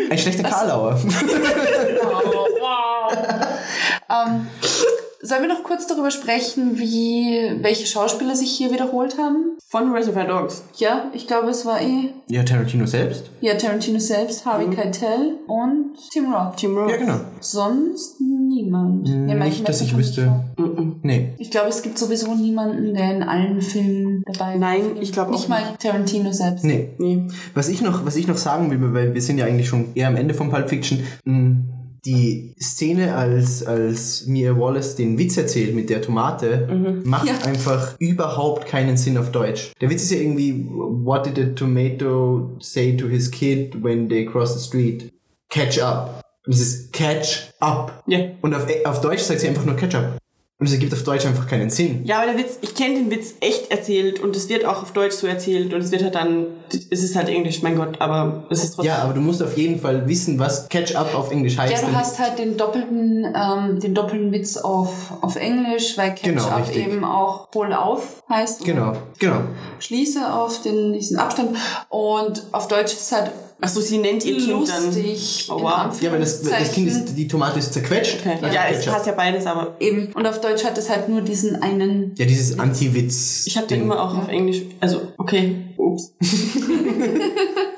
Ein 0.09 0.17
schlechter 0.17 0.43
Karlauer. 0.43 0.99
Ähm, 4.09 4.47
sollen 5.21 5.41
wir 5.43 5.49
noch 5.49 5.63
kurz 5.63 5.87
darüber 5.87 6.11
sprechen, 6.11 6.77
wie 6.77 7.57
welche 7.61 7.85
Schauspieler 7.85 8.35
sich 8.35 8.51
hier 8.51 8.71
wiederholt 8.71 9.17
haben? 9.17 9.57
Von 9.69 9.91
Reservoir 9.91 10.25
Dogs. 10.25 10.63
Ja, 10.77 11.11
ich 11.13 11.27
glaube, 11.27 11.49
es 11.49 11.65
war 11.65 11.81
eh 11.81 12.13
Ja, 12.29 12.43
Tarantino 12.43 12.85
selbst. 12.85 13.29
ja 13.41 13.55
Tarantino 13.55 13.99
selbst, 13.99 14.45
Harvey 14.45 14.73
Keitel 14.73 15.39
und 15.47 15.93
Tim 16.11 16.33
Roth. 16.33 16.57
Tim 16.57 16.77
Roth. 16.77 16.91
Ja, 16.91 16.97
genau. 16.97 17.19
Sonst 17.41 18.21
niemand. 18.21 19.07
Ja, 19.07 19.15
Michael 19.15 19.49
Nicht, 19.49 19.67
dass 19.69 19.81
ich 19.81 19.97
wüsste. 19.97 20.45
Mm-mm. 20.57 20.95
Nee. 21.01 21.33
Ich 21.37 21.51
glaube, 21.51 21.67
es 21.69 21.81
gibt 21.81 21.97
sowieso 21.97 22.33
niemanden, 22.33 22.93
der 22.93 23.15
in 23.15 23.23
allen 23.23 23.61
Filmen 23.61 24.23
dabei 24.25 24.53
ist. 24.53 24.59
Nein, 24.59 24.81
ich 25.01 25.11
glaube 25.11 25.31
Nicht 25.31 25.45
auch 25.45 25.49
mal 25.49 25.61
Tarantino 25.79 26.31
selbst. 26.31 26.63
Nee. 26.63 26.89
Nee. 26.97 27.27
Was 27.53 27.67
ich 27.67 27.81
noch, 27.81 28.05
was 28.05 28.15
ich 28.15 28.27
noch 28.27 28.37
sagen 28.37 28.69
will, 28.71 28.93
weil 28.93 29.13
wir 29.13 29.21
sind 29.21 29.37
ja 29.37 29.45
eigentlich 29.45 29.67
schon 29.67 29.87
eher 29.95 30.07
am 30.07 30.15
Ende 30.15 30.33
von 30.33 30.49
Pulp 30.49 30.69
Fiction, 30.69 31.03
mh, 31.25 31.55
die 32.07 32.53
Szene, 32.59 33.15
als, 33.15 33.65
als 33.65 34.25
Mia 34.27 34.57
Wallace 34.57 34.95
den 34.95 35.17
Witz 35.17 35.35
erzählt 35.37 35.75
mit 35.75 35.89
der 35.89 36.01
Tomate, 36.01 37.01
macht 37.03 37.27
Ja. 37.27 37.33
einfach 37.45 37.95
überhaupt 37.99 38.65
keinen 38.65 38.95
Sinn 38.95 39.17
auf 39.17 39.31
Deutsch. 39.31 39.73
Der 39.81 39.89
Witz 39.89 40.03
ist 40.03 40.11
ja 40.11 40.17
irgendwie, 40.19 40.65
what 40.69 41.25
did 41.25 41.37
a 41.37 41.49
tomato 41.53 42.55
say 42.59 42.95
to 42.95 43.07
his 43.07 43.29
kid 43.29 43.83
when 43.83 44.07
they 44.07 44.25
cross 44.25 44.53
the 44.57 44.65
street? 44.65 45.11
Catch 45.49 45.81
up. 45.81 46.21
Und 46.45 46.53
es 46.53 46.61
ist 46.61 46.93
catch 46.93 47.49
up. 47.59 48.03
Ja. 48.07 48.19
Und 48.41 48.53
auf, 48.53 48.65
auf 48.85 49.01
Deutsch 49.01 49.21
sagt 49.23 49.41
sie 49.41 49.49
einfach 49.49 49.65
nur 49.65 49.75
catch 49.75 49.95
up. 49.95 50.17
Und 50.59 50.65
es 50.65 50.73
ergibt 50.73 50.91
auf 50.91 51.03
Deutsch 51.03 51.23
einfach 51.27 51.45
keinen 51.45 51.69
Sinn. 51.69 52.03
Ja, 52.03 52.17
aber 52.17 52.31
der 52.31 52.39
Witz, 52.39 52.57
ich 52.61 52.73
kenne 52.73 52.95
den 52.95 53.11
Witz 53.11 53.35
echt 53.41 53.69
erzählt 53.69 54.19
und 54.19 54.35
es 54.35 54.49
wird 54.49 54.65
auch 54.65 54.81
auf 54.81 54.91
Deutsch 54.91 55.13
so 55.13 55.27
erzählt 55.27 55.71
und 55.71 55.81
es 55.81 55.91
wird 55.91 56.01
halt 56.01 56.15
dann, 56.15 56.47
es 56.89 57.03
ist 57.03 57.15
halt 57.15 57.29
Englisch, 57.29 57.61
mein 57.61 57.75
Gott, 57.75 58.01
aber 58.01 58.47
es 58.49 58.63
ist 58.63 58.73
trotzdem. 58.73 58.91
Ja, 58.91 59.03
aber 59.03 59.13
du 59.13 59.21
musst 59.21 59.43
auf 59.43 59.55
jeden 59.55 59.79
Fall 59.79 60.07
wissen, 60.07 60.39
was 60.39 60.67
catch 60.67 60.95
up 60.95 61.13
auf 61.13 61.29
Englisch 61.29 61.59
heißt. 61.59 61.83
Ja, 61.83 61.87
du 61.87 61.95
hast 61.95 62.17
halt 62.17 62.39
den 62.39 62.57
doppelten, 62.57 63.23
ähm, 63.35 63.79
den 63.79 63.93
doppelten 63.93 64.31
Witz 64.31 64.57
auf, 64.57 65.13
auf 65.21 65.35
Englisch, 65.35 65.95
weil 65.95 66.15
Catch 66.15 66.23
Genau, 66.23 66.69
eben 66.73 67.03
auch 67.03 67.49
hol 67.53 67.71
auf 67.71 68.23
heißt. 68.27 68.65
Genau, 68.65 68.93
genau. 69.19 69.41
Schließe 69.77 70.33
auf 70.33 70.63
den, 70.63 70.93
diesen 70.93 71.19
Abstand. 71.19 71.55
Und 71.89 72.41
auf 72.51 72.67
Deutsch 72.67 72.93
ist 72.93 73.01
es 73.01 73.11
halt 73.11 73.31
Achso, 73.59 73.81
sie 73.81 73.97
nennt 73.97 74.23
ihr 74.23 74.37
Kind 74.37 74.69
dann. 74.69 74.85
lustig. 74.85 75.47
Oh, 75.49 75.57
in 75.57 75.63
wow. 75.63 76.01
Ja, 76.01 76.11
weil 76.11 76.19
das, 76.19 76.43
das 76.43 76.71
Kind 76.73 76.87
ist, 76.89 77.15
die 77.17 77.27
Tomate 77.27 77.57
ist 77.57 77.73
zerquetscht. 77.73 78.19
Okay. 78.19 78.37
Ja, 78.53 78.65
es 78.71 78.85
passt 78.85 79.07
ja 79.07 79.13
beides, 79.13 79.45
aber 79.47 79.75
Eben. 79.79 80.11
Und 80.13 80.25
auf 80.27 80.39
Deutsch 80.41 80.63
hat 80.63 80.77
es 80.77 80.89
halt 80.89 81.09
nur 81.09 81.21
diesen 81.21 81.55
einen. 81.61 82.13
Ja, 82.17 82.25
dieses 82.25 82.59
Anti-Witz. 82.59 83.45
ich 83.47 83.57
habe 83.57 83.65
den 83.67 83.81
immer 83.81 83.99
auch 84.01 84.15
auf 84.15 84.27
Englisch, 84.27 84.61
also 84.79 85.01
okay, 85.17 85.55
ups. 85.77 86.13